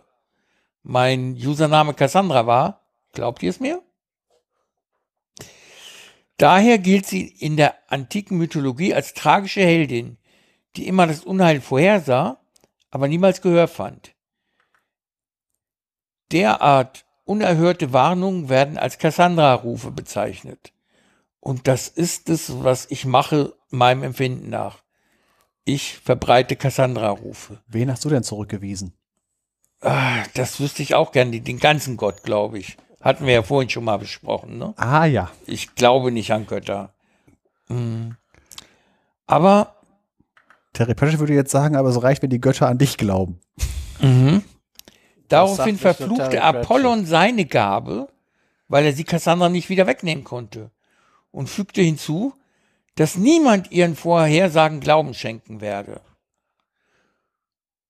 mein 0.82 1.34
Username 1.34 1.92
Cassandra 1.92 2.46
war, 2.46 2.80
glaubt 3.12 3.42
ihr 3.42 3.50
es 3.50 3.60
mir? 3.60 3.82
Daher 6.38 6.78
gilt 6.78 7.04
sie 7.04 7.26
in 7.26 7.58
der 7.58 7.74
antiken 7.92 8.38
Mythologie 8.38 8.94
als 8.94 9.12
tragische 9.12 9.60
Heldin, 9.60 10.16
die 10.76 10.86
immer 10.86 11.06
das 11.06 11.24
Unheil 11.24 11.60
vorhersah, 11.60 12.38
aber 12.90 13.08
niemals 13.08 13.42
Gehör 13.42 13.68
fand. 13.68 14.14
Derart 16.32 17.04
unerhörte 17.24 17.92
Warnungen 17.92 18.48
werden 18.48 18.78
als 18.78 18.98
Cassandra-Rufe 18.98 19.90
bezeichnet. 19.90 20.72
Und 21.40 21.68
das 21.68 21.88
ist 21.88 22.28
es, 22.28 22.62
was 22.62 22.86
ich 22.90 23.04
mache, 23.04 23.54
meinem 23.70 24.02
Empfinden 24.02 24.50
nach. 24.50 24.82
Ich 25.64 25.98
verbreite 25.98 26.56
Cassandra-Rufe. 26.56 27.62
Wen 27.66 27.90
hast 27.90 28.04
du 28.04 28.08
denn 28.10 28.22
zurückgewiesen? 28.22 28.94
Ah, 29.80 30.24
das 30.34 30.60
wüsste 30.60 30.82
ich 30.82 30.94
auch 30.94 31.12
gerne, 31.12 31.40
den 31.40 31.58
ganzen 31.58 31.96
Gott, 31.96 32.22
glaube 32.22 32.58
ich. 32.58 32.76
Hatten 33.00 33.26
wir 33.26 33.34
ja 33.34 33.42
vorhin 33.42 33.68
schon 33.68 33.84
mal 33.84 33.98
besprochen, 33.98 34.56
ne? 34.56 34.72
Ah 34.78 35.04
ja. 35.04 35.30
Ich 35.46 35.74
glaube 35.74 36.10
nicht 36.10 36.32
an 36.32 36.46
Götter. 36.46 36.94
Mhm. 37.68 38.16
Aber. 39.26 39.76
Terry 40.74 40.94
Pratchett 40.94 41.20
würde 41.20 41.32
jetzt 41.32 41.52
sagen, 41.52 41.76
aber 41.76 41.88
es 41.88 42.02
reicht, 42.02 42.22
wenn 42.22 42.30
die 42.30 42.40
Götter 42.40 42.68
an 42.68 42.78
dich 42.78 42.98
glauben. 42.98 43.40
Mhm. 44.00 44.42
Daraufhin 45.28 45.78
verfluchte 45.78 46.42
Apollon 46.42 47.06
seine 47.06 47.46
Gabe, 47.46 48.08
weil 48.68 48.84
er 48.84 48.92
sie 48.92 49.04
Cassandra 49.04 49.48
nicht 49.48 49.70
wieder 49.70 49.86
wegnehmen 49.86 50.24
konnte. 50.24 50.70
Und 51.30 51.48
fügte 51.48 51.80
hinzu, 51.80 52.34
dass 52.96 53.16
niemand 53.16 53.72
ihren 53.72 53.96
Vorhersagen 53.96 54.80
Glauben 54.80 55.14
schenken 55.14 55.60
werde. 55.60 56.00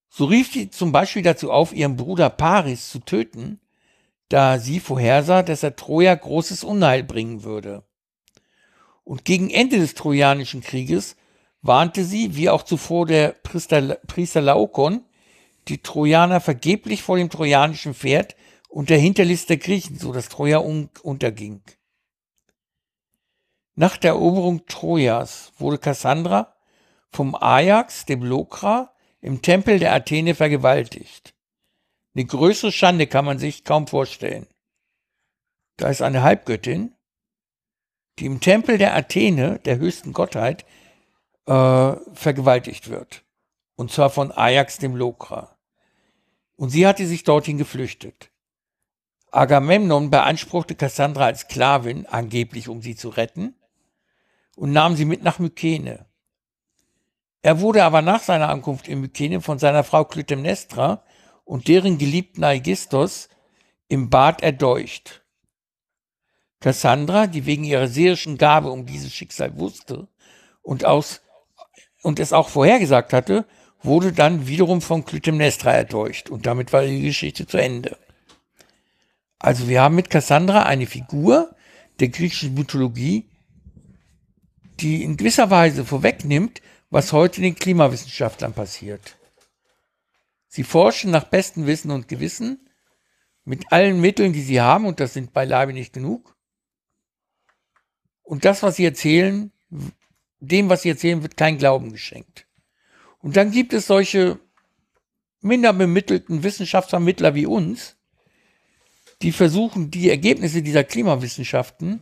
So 0.09 0.27
rief 0.27 0.53
sie 0.53 0.71
zum 0.71 0.93
Beispiel 0.93 1.23
dazu 1.23 1.51
auf, 1.51 1.73
ihren 1.73 1.97
Bruder 1.97 2.31
Paris 2.31 2.89
zu 2.89 3.01
töten, 3.01 3.61
da 4.29 4.59
sie 4.59 4.79
vorhersah, 4.79 5.43
dass 5.43 5.63
er 5.63 5.77
Troja 5.77 6.15
großes 6.15 6.65
Unheil 6.65 7.03
bringen 7.03 7.45
würde. 7.45 7.83
Und 9.03 9.25
gegen 9.25 9.51
Ende 9.51 9.79
des 9.79 9.95
Trojanischen 9.95 10.61
Krieges 10.63 11.17
warnte 11.65 12.05
sie, 12.05 12.37
wie 12.37 12.51
auch 12.51 12.63
zuvor 12.63 13.07
der 13.07 13.31
Priester, 13.31 13.97
Priester 14.07 14.43
Laokon, 14.43 15.03
die 15.67 15.79
Trojaner 15.79 16.41
vergeblich 16.41 17.03
vor 17.03 17.17
dem 17.17 17.31
trojanischen 17.31 17.95
Pferd 17.95 18.37
und 18.69 18.91
der 18.91 18.99
Hinterlist 18.99 19.49
der 19.49 19.57
Griechen, 19.57 19.99
so 19.99 20.13
dass 20.13 20.29
Troja 20.29 20.59
un 20.59 20.91
unterging. 21.03 21.63
Nach 23.77 23.97
der 23.97 24.13
Eroberung 24.13 24.67
Trojas 24.67 25.53
wurde 25.59 25.79
Cassandra 25.79 26.55
vom 27.11 27.35
Ajax, 27.35 28.05
dem 28.05 28.23
Lokra, 28.23 28.93
im 29.23 29.41
Tempel 29.41 29.79
der 29.79 29.95
Athene 29.95 30.35
vergewaltigt. 30.35 31.35
Eine 32.15 32.27
größere 32.27 32.73
Schande 32.73 33.07
kann 33.07 33.25
man 33.25 33.39
sich 33.39 33.65
kaum 33.65 33.87
vorstellen. 33.87 34.47
Da 35.79 35.89
ist 35.89 36.03
eine 36.03 36.23
Halbgöttin, 36.23 36.95
die 38.19 38.27
im 38.27 38.41
Tempel 38.41 38.77
der 38.77 38.95
Athene, 38.95 39.61
der 39.61 39.79
höchsten 39.79 40.13
Gottheit, 40.13 40.67
äh, 41.47 41.93
vergewaltigt 42.13 42.89
wird. 42.89 43.25
Und 43.77 43.91
zwar 43.91 44.11
von 44.11 44.33
Ajax 44.33 44.79
dem 44.79 44.97
Lokra. 44.97 45.57
Und 46.57 46.71
sie 46.71 46.87
hatte 46.87 47.07
sich 47.07 47.25
dorthin 47.25 47.59
geflüchtet. 47.59 48.31
Agamemnon 49.31 50.11
beanspruchte 50.11 50.77
Cassandra 50.77 51.25
als 51.25 51.41
Sklavin, 51.41 52.07
angeblich 52.07 52.69
um 52.69 52.83
sie 52.83 52.95
zu 52.95 53.09
retten, 53.09 53.55
und 54.55 54.73
nahm 54.73 54.95
sie 54.95 55.05
mit 55.05 55.25
nach 55.25 55.41
Mykene. 55.41 56.07
Er 57.43 57.61
wurde 57.61 57.83
aber 57.83 58.01
nach 58.01 58.23
seiner 58.23 58.49
Ankunft 58.49 58.87
in 58.87 59.01
Mykene 59.01 59.41
von 59.41 59.59
seiner 59.59 59.83
Frau 59.83 60.05
Clytemnestra 60.05 61.03
und 61.45 61.67
deren 61.67 61.99
geliebten 61.99 62.45
Aigistos 62.45 63.29
im 63.89 64.09
Bad 64.09 64.43
erdolcht. 64.43 65.25
Cassandra, 66.61 67.27
die 67.27 67.45
wegen 67.45 67.65
ihrer 67.65 67.89
seherischen 67.89 68.39
Gabe 68.39 68.71
um 68.71 68.87
dieses 68.87 69.13
Schicksal 69.13 69.59
wusste 69.59 70.09
und, 70.63 70.85
aus, 70.85 71.21
und 72.05 72.21
es 72.21 72.33
auch 72.33 72.49
vorhergesagt 72.49 73.13
hatte, 73.13 73.47
wurde 73.83 74.13
dann 74.13 74.47
wiederum 74.47 74.81
von 74.81 75.05
Clytemnestra 75.05 75.73
erdolcht 75.73 76.31
und 76.31 76.47
damit 76.47 76.73
war 76.73 76.85
die 76.85 77.03
Geschichte 77.03 77.47
zu 77.47 77.59
Ende. 77.59 77.99
Also 79.39 79.69
wir 79.69 79.83
haben 79.83 79.95
mit 79.95 80.11
Cassandra 80.11 80.63
eine 80.65 80.87
Figur 80.87 81.55
der 82.01 82.09
griechischen 82.09 82.55
Mythologie, 82.55 83.29
die 84.81 85.03
in 85.03 85.17
gewisser 85.17 85.51
Weise 85.51 85.85
vorwegnimmt, 85.85 86.61
was 86.91 87.13
heute 87.13 87.41
den 87.41 87.55
Klimawissenschaftlern 87.55 88.53
passiert. 88.53 89.17
Sie 90.49 90.65
forschen 90.65 91.11
nach 91.11 91.25
bestem 91.25 91.67
Wissen 91.67 91.91
und 91.91 92.09
Gewissen 92.09 92.69
mit 93.45 93.73
allen 93.73 94.01
Mitteln, 94.01 94.33
die 94.33 94.43
sie 94.43 94.61
haben, 94.61 94.87
und 94.87 95.01
das 95.01 95.15
sind 95.15 95.33
beileibe 95.33 95.73
nicht 95.73 95.93
genug. 95.93 96.37
Und 98.23 98.45
das, 98.45 98.63
was 98.63 98.77
sie 98.77 98.85
erzählen, 98.85 99.53
dem, 100.49 100.69
was 100.69 100.83
sie 100.83 100.91
erzählen, 100.91 101.23
wird 101.23 101.37
kein 101.37 101.59
Glauben 101.59 101.93
geschenkt. 101.93 102.47
Und 103.21 103.37
dann 103.37 103.51
gibt 103.51 103.73
es 103.73 103.87
solche 103.87 104.39
minder 105.41 105.73
bemittelten 105.73 106.43
Wissenschaftsvermittler 106.43 107.35
wie 107.35 107.47
uns, 107.47 107.97
die 109.23 109.33
versuchen, 109.33 109.91
die 109.91 110.11
Ergebnisse 110.11 110.63
dieser 110.63 110.85
Klimawissenschaften 110.85 112.01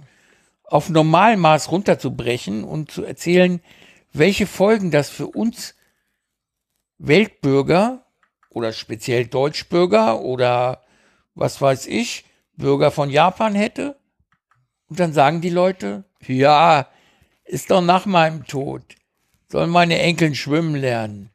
auf 0.65 0.89
Normalmaß 0.89 1.71
runterzubrechen 1.71 2.65
und 2.65 2.91
zu 2.91 3.05
erzählen, 3.05 3.61
welche 4.13 4.47
Folgen 4.47 4.91
das 4.91 5.11
für 5.11 5.27
uns 5.27 5.75
Weltbürger 6.99 8.07
oder 8.51 8.73
speziell 8.73 9.27
Deutschbürger 9.27 10.21
oder 10.21 10.83
was 11.35 11.61
weiß 11.61 11.87
ich, 11.87 12.25
Bürger 12.57 12.91
von 12.91 13.11
Japan 13.11 13.55
hätte. 13.55 13.97
Und 14.89 15.01
dann 15.01 15.13
sagen 15.13 15.41
die 15.41 15.51
Leute, 15.51 16.05
ja, 16.27 16.89
ist 17.53 17.71
doch 17.71 17.83
nach 17.83 18.07
meinem 18.07 18.47
Tod. 18.47 18.83
Sollen 19.49 19.69
meine 19.69 19.99
Enkeln 19.99 20.35
schwimmen 20.35 20.75
lernen. 20.75 21.31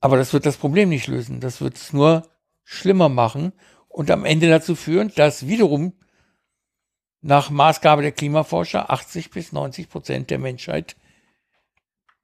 Aber 0.00 0.16
das 0.16 0.32
wird 0.32 0.46
das 0.46 0.56
Problem 0.56 0.88
nicht 0.88 1.08
lösen. 1.08 1.40
Das 1.40 1.60
wird 1.60 1.76
es 1.76 1.92
nur 1.92 2.26
schlimmer 2.64 3.10
machen 3.10 3.52
und 3.88 4.10
am 4.10 4.24
Ende 4.24 4.48
dazu 4.48 4.74
führen, 4.74 5.12
dass 5.14 5.46
wiederum 5.46 5.92
nach 7.20 7.50
Maßgabe 7.50 8.00
der 8.00 8.12
Klimaforscher 8.12 8.90
80 8.90 9.30
bis 9.30 9.52
90 9.52 9.90
Prozent 9.90 10.30
der 10.30 10.38
Menschheit 10.38 10.96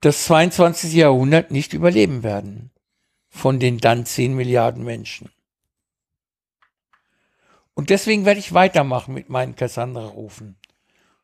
das 0.01 0.25
22. 0.25 0.95
Jahrhundert 0.95 1.51
nicht 1.51 1.75
überleben 1.75 2.23
werden. 2.23 2.71
Von 3.29 3.61
den 3.61 3.77
dann 3.77 4.07
10 4.07 4.35
Milliarden 4.35 4.85
Menschen. 4.85 5.29
Und 7.75 7.91
deswegen 7.91 8.25
werde 8.25 8.41
ich 8.41 8.55
weitermachen 8.55 9.13
mit 9.13 9.29
meinen 9.29 9.55
Cassandra-Rufen. 9.55 10.57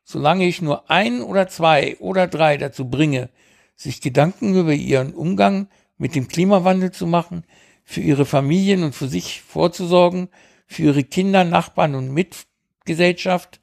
Solange 0.05 0.47
ich 0.47 0.63
nur 0.63 0.91
ein 0.91 1.23
oder 1.23 1.49
zwei 1.49 1.97
oder 1.99 2.27
drei 2.27 2.57
dazu 2.57 2.89
bringe, 2.89 3.31
sich 3.77 4.01
Gedanken 4.01 4.55
über 4.55 4.73
ihren 4.73 5.15
Umgang 5.15 5.69
mit 5.97 6.15
dem 6.15 6.29
Klimawandel 6.29 6.91
zu 6.91 7.07
machen, 7.07 7.45
für 7.85 8.01
ihre 8.01 8.27
Familien 8.27 8.83
und 8.83 8.95
für 8.95 9.09
sich 9.09 9.43
vorzusorgen, 9.43 10.29
für 10.67 10.83
ihre 10.83 11.05
Kinder, 11.05 11.45
Nachbarn 11.45 11.95
und 11.95 12.13
Mitgesellschaft, 12.13 13.61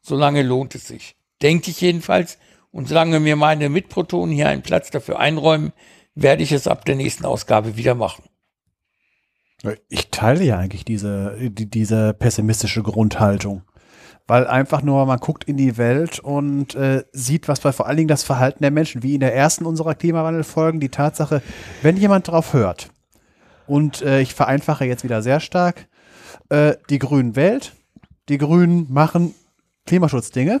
solange 0.00 0.42
lohnt 0.42 0.74
es 0.74 0.86
sich. 0.86 1.16
Denke 1.42 1.70
ich 1.70 1.80
jedenfalls. 1.80 2.38
Und 2.70 2.88
solange 2.88 3.20
mir 3.20 3.36
meine 3.36 3.68
Mitprotonen 3.68 4.34
hier 4.34 4.48
einen 4.48 4.62
Platz 4.62 4.90
dafür 4.90 5.18
einräumen, 5.18 5.72
werde 6.14 6.42
ich 6.42 6.52
es 6.52 6.66
ab 6.66 6.84
der 6.84 6.96
nächsten 6.96 7.26
Ausgabe 7.26 7.76
wieder 7.76 7.94
machen. 7.94 8.24
Ich 9.88 10.10
teile 10.10 10.42
ja 10.44 10.58
eigentlich 10.58 10.84
diese, 10.84 11.36
die, 11.40 11.68
diese 11.68 12.14
pessimistische 12.14 12.82
Grundhaltung. 12.82 13.62
Weil 14.26 14.46
einfach 14.46 14.82
nur, 14.82 15.04
man 15.06 15.18
guckt 15.18 15.44
in 15.44 15.56
die 15.56 15.76
Welt 15.76 16.20
und 16.20 16.74
äh, 16.74 17.04
sieht, 17.12 17.48
was 17.48 17.60
bei 17.60 17.72
vor 17.72 17.86
allen 17.86 17.96
Dingen 17.96 18.08
das 18.08 18.22
Verhalten 18.22 18.62
der 18.62 18.70
Menschen, 18.70 19.02
wie 19.02 19.14
in 19.14 19.20
der 19.20 19.34
ersten 19.34 19.66
unserer 19.66 19.94
Klimawandelfolgen, 19.94 20.80
die 20.80 20.90
Tatsache, 20.90 21.42
wenn 21.82 21.96
jemand 21.96 22.28
drauf 22.28 22.52
hört, 22.52 22.90
und 23.66 24.02
äh, 24.02 24.20
ich 24.20 24.34
vereinfache 24.34 24.84
jetzt 24.84 25.04
wieder 25.04 25.22
sehr 25.22 25.40
stark, 25.40 25.88
äh, 26.48 26.74
die 26.90 26.98
Grünen 26.98 27.36
wählt, 27.36 27.74
die 28.28 28.38
Grünen 28.38 28.86
machen 28.92 29.34
Klimaschutzdinge 29.86 30.60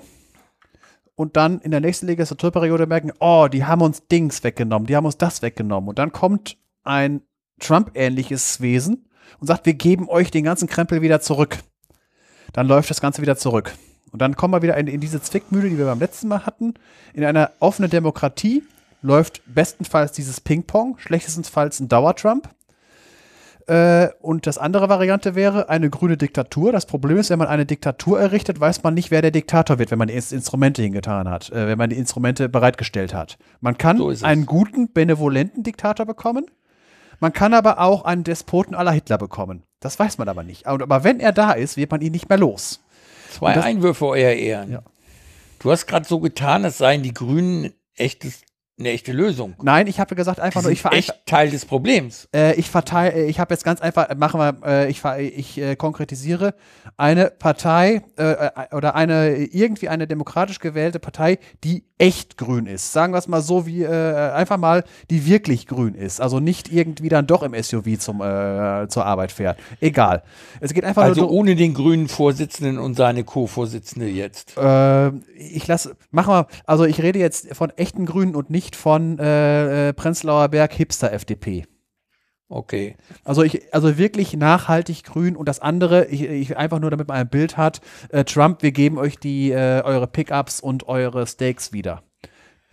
und 1.14 1.36
dann 1.36 1.60
in 1.60 1.70
der 1.70 1.80
nächsten 1.80 2.06
Legislaturperiode 2.06 2.86
merken, 2.86 3.12
oh, 3.20 3.48
die 3.50 3.64
haben 3.64 3.82
uns 3.82 4.06
Dings 4.06 4.42
weggenommen, 4.44 4.86
die 4.86 4.96
haben 4.96 5.06
uns 5.06 5.18
das 5.18 5.42
weggenommen. 5.42 5.88
Und 5.88 5.98
dann 5.98 6.12
kommt 6.12 6.56
ein 6.84 7.22
Trump-ähnliches 7.60 8.60
Wesen 8.60 9.08
und 9.38 9.46
sagt, 9.46 9.66
wir 9.66 9.74
geben 9.74 10.08
euch 10.08 10.30
den 10.30 10.44
ganzen 10.44 10.68
Krempel 10.68 11.02
wieder 11.02 11.20
zurück. 11.20 11.58
Dann 12.52 12.66
läuft 12.66 12.90
das 12.90 13.00
Ganze 13.00 13.22
wieder 13.22 13.36
zurück. 13.36 13.72
Und 14.12 14.20
dann 14.20 14.36
kommen 14.36 14.52
wir 14.54 14.62
wieder 14.62 14.76
in, 14.76 14.86
in 14.86 15.00
diese 15.00 15.22
Zwickmühle, 15.22 15.70
die 15.70 15.78
wir 15.78 15.86
beim 15.86 15.98
letzten 15.98 16.28
Mal 16.28 16.44
hatten. 16.44 16.74
In 17.14 17.24
einer 17.24 17.50
offenen 17.60 17.90
Demokratie 17.90 18.62
läuft 19.00 19.42
bestenfalls 19.46 20.12
dieses 20.12 20.40
Ping-Pong, 20.40 20.98
schlechtestenfalls 20.98 21.80
ein 21.80 21.88
Dauer-Trump. 21.88 22.48
Äh, 23.66 24.08
und 24.20 24.46
das 24.46 24.58
andere 24.58 24.88
Variante 24.88 25.34
wäre 25.34 25.68
eine 25.68 25.88
grüne 25.88 26.16
Diktatur. 26.16 26.72
Das 26.72 26.86
Problem 26.86 27.16
ist, 27.16 27.30
wenn 27.30 27.38
man 27.38 27.48
eine 27.48 27.64
Diktatur 27.64 28.20
errichtet, 28.20 28.60
weiß 28.60 28.82
man 28.82 28.94
nicht, 28.94 29.10
wer 29.10 29.22
der 29.22 29.30
Diktator 29.30 29.78
wird, 29.78 29.90
wenn 29.90 29.98
man 29.98 30.08
die 30.08 30.14
Instrumente 30.14 30.82
hingetan 30.82 31.28
hat, 31.28 31.50
äh, 31.50 31.68
wenn 31.68 31.78
man 31.78 31.90
die 31.90 31.96
Instrumente 31.96 32.48
bereitgestellt 32.48 33.14
hat. 33.14 33.38
Man 33.60 33.78
kann 33.78 33.98
so 33.98 34.12
einen 34.24 34.46
guten, 34.46 34.92
benevolenten 34.92 35.62
Diktator 35.62 36.06
bekommen. 36.06 36.46
Man 37.20 37.32
kann 37.32 37.54
aber 37.54 37.78
auch 37.78 38.04
einen 38.04 38.24
Despoten 38.24 38.74
aller 38.74 38.92
Hitler 38.92 39.16
bekommen. 39.16 39.62
Das 39.82 39.98
weiß 39.98 40.16
man 40.16 40.28
aber 40.28 40.44
nicht. 40.44 40.66
Aber 40.66 41.04
wenn 41.04 41.20
er 41.20 41.32
da 41.32 41.52
ist, 41.52 41.76
wird 41.76 41.90
man 41.90 42.00
ihn 42.00 42.12
nicht 42.12 42.28
mehr 42.28 42.38
los. 42.38 42.80
Zwei 43.32 43.52
das, 43.52 43.64
Einwürfe, 43.64 44.06
Euer 44.06 44.32
Ehren. 44.32 44.72
Ja. 44.72 44.82
Du 45.58 45.70
hast 45.70 45.86
gerade 45.86 46.06
so 46.06 46.20
getan, 46.20 46.64
als 46.64 46.78
seien 46.78 47.02
die 47.02 47.12
Grünen 47.12 47.74
echtes 47.96 48.42
eine 48.78 48.90
echte 48.90 49.12
Lösung. 49.12 49.54
Nein, 49.62 49.86
ich 49.86 50.00
habe 50.00 50.14
gesagt 50.14 50.40
einfach 50.40 50.60
die 50.60 50.64
nur, 50.64 50.72
ich 50.72 50.82
sind 50.82 50.94
echt 50.94 51.26
Teil 51.26 51.50
des 51.50 51.66
Problems. 51.66 52.28
Äh, 52.34 52.54
ich 52.54 52.70
verteile, 52.70 53.12
äh, 53.12 53.26
ich 53.26 53.38
habe 53.38 53.52
jetzt 53.52 53.64
ganz 53.64 53.80
einfach, 53.80 54.14
machen 54.16 54.40
wir, 54.40 54.56
äh, 54.64 54.90
ich, 54.90 55.04
ich 55.04 55.58
äh, 55.58 55.76
konkretisiere 55.76 56.54
eine 56.96 57.30
Partei 57.30 58.02
äh, 58.18 58.32
äh, 58.32 58.50
oder 58.74 58.94
eine 58.94 59.36
irgendwie 59.36 59.88
eine 59.88 60.06
demokratisch 60.06 60.58
gewählte 60.58 60.98
Partei, 60.98 61.38
die 61.64 61.84
echt 61.98 62.38
grün 62.38 62.66
ist. 62.66 62.92
Sagen 62.92 63.12
wir 63.12 63.18
es 63.18 63.28
mal 63.28 63.42
so, 63.42 63.64
wie 63.64 63.86
einfach 63.86 64.56
mal, 64.56 64.82
die 65.08 65.24
wirklich 65.24 65.68
grün 65.68 65.94
ist. 65.94 66.20
Also 66.20 66.40
nicht 66.40 66.72
irgendwie 66.72 67.08
dann 67.08 67.28
doch 67.28 67.44
im 67.44 67.54
SUV 67.54 67.96
zum, 68.00 68.18
zur 68.18 69.06
Arbeit 69.06 69.30
fährt. 69.30 69.56
Egal. 69.80 70.24
Es 70.58 70.74
geht 70.74 70.84
einfach 70.84 71.04
also 71.04 71.20
nur 71.20 71.30
ohne 71.30 71.54
den 71.54 71.74
grünen 71.74 72.08
Vorsitzenden 72.08 72.78
und 72.78 72.96
seine 72.96 73.22
Co-Vorsitzende 73.22 74.08
jetzt. 74.08 74.56
ich 75.36 75.66
lasse, 75.68 75.94
machen 76.10 76.34
wir, 76.34 76.46
also 76.66 76.86
ich 76.86 77.00
rede 77.00 77.20
jetzt 77.20 77.54
von 77.54 77.70
echten 77.76 78.04
Grünen 78.04 78.34
und 78.34 78.50
nicht 78.50 78.61
nicht 78.62 78.76
von 78.76 79.18
äh, 79.18 79.88
äh, 79.88 79.92
Prenzlauer 79.92 80.48
Berg 80.48 80.72
Hipster 80.72 81.12
FDP. 81.12 81.66
Okay. 82.48 82.96
Also 83.24 83.42
ich, 83.42 83.74
also 83.74 83.96
wirklich 83.96 84.36
nachhaltig 84.36 85.04
grün 85.04 85.36
und 85.36 85.48
das 85.48 85.58
andere, 85.58 86.06
ich, 86.06 86.22
ich 86.22 86.56
einfach 86.56 86.78
nur 86.78 86.90
damit 86.90 87.08
man 87.08 87.16
ein 87.16 87.28
Bild 87.28 87.56
hat, 87.56 87.80
äh, 88.10 88.24
Trump, 88.24 88.62
wir 88.62 88.72
geben 88.72 88.98
euch 88.98 89.18
die, 89.18 89.50
äh, 89.50 89.82
eure 89.82 90.06
Pickups 90.06 90.60
und 90.60 90.86
eure 90.86 91.26
Steaks 91.26 91.72
wieder. 91.72 92.02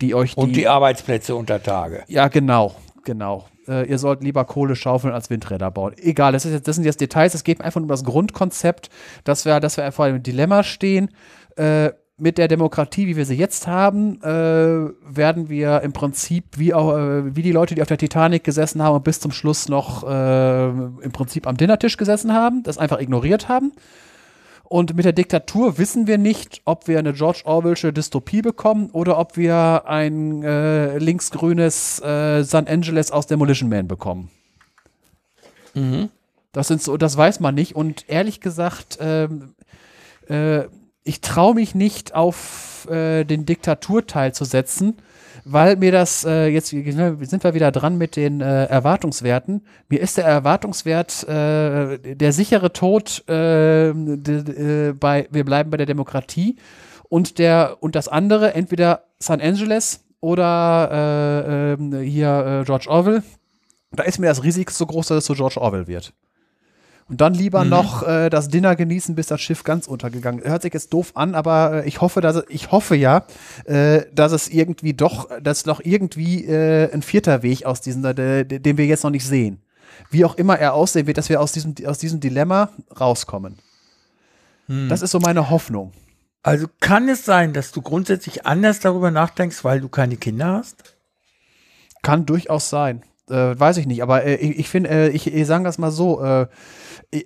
Die 0.00 0.14
euch 0.14 0.34
die, 0.34 0.40
und 0.40 0.54
die 0.54 0.68
Arbeitsplätze 0.68 1.34
unter 1.34 1.62
Tage. 1.62 2.04
Ja, 2.08 2.28
genau, 2.28 2.74
genau. 3.04 3.48
Äh, 3.66 3.88
ihr 3.88 3.98
sollt 3.98 4.22
lieber 4.22 4.44
Kohle 4.44 4.76
schaufeln 4.76 5.14
als 5.14 5.30
Windräder 5.30 5.70
bauen. 5.70 5.94
Egal, 5.96 6.32
das, 6.32 6.44
ist 6.44 6.52
jetzt, 6.52 6.68
das 6.68 6.76
sind 6.76 6.84
jetzt 6.84 7.00
Details, 7.00 7.34
es 7.34 7.44
geht 7.44 7.60
einfach 7.60 7.80
um 7.80 7.88
das 7.88 8.04
Grundkonzept, 8.04 8.90
dass 9.24 9.44
wir, 9.44 9.60
dass 9.60 9.76
wir 9.78 9.90
vor 9.92 10.04
einem 10.04 10.22
Dilemma 10.22 10.62
stehen. 10.62 11.10
Äh, 11.56 11.92
mit 12.20 12.38
der 12.38 12.48
Demokratie, 12.48 13.06
wie 13.06 13.16
wir 13.16 13.24
sie 13.24 13.34
jetzt 13.34 13.66
haben, 13.66 14.20
äh, 14.22 14.26
werden 14.26 15.48
wir 15.48 15.80
im 15.80 15.92
Prinzip 15.92 16.44
wie 16.56 16.74
auch 16.74 16.96
äh, 16.96 17.34
wie 17.34 17.42
die 17.42 17.52
Leute, 17.52 17.74
die 17.74 17.82
auf 17.82 17.88
der 17.88 17.98
Titanic 17.98 18.44
gesessen 18.44 18.82
haben 18.82 18.96
und 18.96 19.04
bis 19.04 19.20
zum 19.20 19.32
Schluss 19.32 19.68
noch 19.68 20.04
äh, 20.08 20.68
im 20.68 21.12
Prinzip 21.12 21.46
am 21.46 21.56
Dinnertisch 21.56 21.96
gesessen 21.96 22.32
haben, 22.32 22.62
das 22.62 22.78
einfach 22.78 23.00
ignoriert 23.00 23.48
haben. 23.48 23.72
Und 24.64 24.94
mit 24.94 25.04
der 25.04 25.12
Diktatur 25.12 25.78
wissen 25.78 26.06
wir 26.06 26.16
nicht, 26.16 26.62
ob 26.64 26.86
wir 26.86 27.00
eine 27.00 27.12
George 27.12 27.42
Orwellsche 27.44 27.92
Dystopie 27.92 28.40
bekommen 28.40 28.90
oder 28.92 29.18
ob 29.18 29.36
wir 29.36 29.82
ein 29.86 30.44
äh, 30.44 30.96
linksgrünes 30.98 32.00
äh, 32.02 32.44
San 32.44 32.68
Angeles 32.68 33.10
aus 33.10 33.26
Demolition 33.26 33.68
Man 33.68 33.88
bekommen. 33.88 34.30
Mhm. 35.74 36.10
Das 36.52 36.68
sind 36.68 36.82
so, 36.82 36.96
das 36.96 37.16
weiß 37.16 37.40
man 37.40 37.56
nicht. 37.56 37.74
Und 37.74 38.08
ehrlich 38.08 38.40
gesagt, 38.40 38.98
ähm, 39.00 39.54
äh, 40.28 40.64
ich 41.04 41.20
traue 41.20 41.54
mich 41.54 41.74
nicht 41.74 42.14
auf 42.14 42.86
äh, 42.90 43.24
den 43.24 43.46
Diktaturteil 43.46 44.34
zu 44.34 44.44
setzen, 44.44 44.98
weil 45.44 45.76
mir 45.76 45.92
das 45.92 46.24
äh, 46.24 46.48
jetzt 46.48 46.68
sind 46.68 47.44
wir 47.44 47.54
wieder 47.54 47.72
dran 47.72 47.96
mit 47.96 48.16
den 48.16 48.40
äh, 48.40 48.64
Erwartungswerten. 48.66 49.62
Mir 49.88 50.00
ist 50.00 50.18
der 50.18 50.24
Erwartungswert 50.24 51.26
äh, 51.28 52.14
der 52.14 52.32
sichere 52.32 52.72
Tod 52.72 53.24
äh, 53.28 53.88
äh, 53.88 54.92
bei 54.92 55.28
wir 55.30 55.44
bleiben 55.44 55.70
bei 55.70 55.78
der 55.78 55.86
Demokratie 55.86 56.56
und 57.08 57.38
der 57.38 57.78
und 57.80 57.94
das 57.94 58.08
andere 58.08 58.54
entweder 58.54 59.04
San 59.18 59.40
Angeles 59.40 60.04
oder 60.20 61.76
äh, 61.78 62.04
hier 62.04 62.64
George 62.66 62.86
Orwell. 62.88 63.22
Da 63.92 64.02
ist 64.04 64.18
mir 64.18 64.26
das 64.26 64.44
Risiko 64.44 64.70
so 64.72 64.86
groß, 64.86 65.08
dass 65.08 65.18
es 65.18 65.24
so 65.24 65.34
George 65.34 65.60
Orwell 65.60 65.86
wird. 65.86 66.12
Und 67.10 67.20
dann 67.20 67.34
lieber 67.34 67.64
mhm. 67.64 67.70
noch 67.70 68.04
äh, 68.04 68.30
das 68.30 68.48
Dinner 68.48 68.76
genießen, 68.76 69.16
bis 69.16 69.26
das 69.26 69.40
Schiff 69.40 69.64
ganz 69.64 69.88
untergegangen 69.88 70.42
ist. 70.42 70.48
Hört 70.48 70.62
sich 70.62 70.72
jetzt 70.72 70.92
doof 70.92 71.10
an, 71.14 71.34
aber 71.34 71.82
äh, 71.84 71.88
ich 71.88 72.00
hoffe, 72.00 72.20
dass 72.20 72.44
ich 72.48 72.70
hoffe 72.70 72.94
ja, 72.94 73.26
äh, 73.64 74.02
dass 74.14 74.30
es 74.30 74.48
irgendwie 74.48 74.94
doch, 74.94 75.28
dass 75.42 75.66
noch 75.66 75.80
irgendwie 75.82 76.44
äh, 76.44 76.88
ein 76.92 77.02
vierter 77.02 77.42
Weg 77.42 77.66
aus 77.66 77.80
diesem, 77.80 78.04
äh, 78.04 78.44
den 78.44 78.78
wir 78.78 78.86
jetzt 78.86 79.02
noch 79.02 79.10
nicht 79.10 79.26
sehen. 79.26 79.60
Wie 80.08 80.24
auch 80.24 80.36
immer 80.36 80.56
er 80.56 80.72
aussehen 80.74 81.08
wird, 81.08 81.18
dass 81.18 81.28
wir 81.28 81.40
aus 81.40 81.50
diesem, 81.50 81.74
aus 81.84 81.98
diesem 81.98 82.20
Dilemma 82.20 82.70
rauskommen. 82.98 83.58
Mhm. 84.68 84.88
Das 84.88 85.02
ist 85.02 85.10
so 85.10 85.18
meine 85.18 85.50
Hoffnung. 85.50 85.92
Also 86.44 86.68
kann 86.78 87.08
es 87.08 87.24
sein, 87.24 87.52
dass 87.52 87.72
du 87.72 87.82
grundsätzlich 87.82 88.46
anders 88.46 88.78
darüber 88.78 89.10
nachdenkst, 89.10 89.64
weil 89.64 89.80
du 89.80 89.88
keine 89.88 90.16
Kinder 90.16 90.52
hast? 90.52 90.96
Kann 92.02 92.24
durchaus 92.24 92.70
sein. 92.70 93.02
Äh, 93.30 93.58
weiß 93.58 93.76
ich 93.76 93.86
nicht, 93.86 94.02
aber 94.02 94.24
äh, 94.24 94.34
ich, 94.36 94.58
ich 94.58 94.68
finde, 94.68 94.90
äh, 94.90 95.08
ich, 95.10 95.32
ich 95.32 95.46
sage 95.46 95.64
das 95.64 95.78
mal 95.78 95.90
so, 95.90 96.20
äh, 96.20 96.46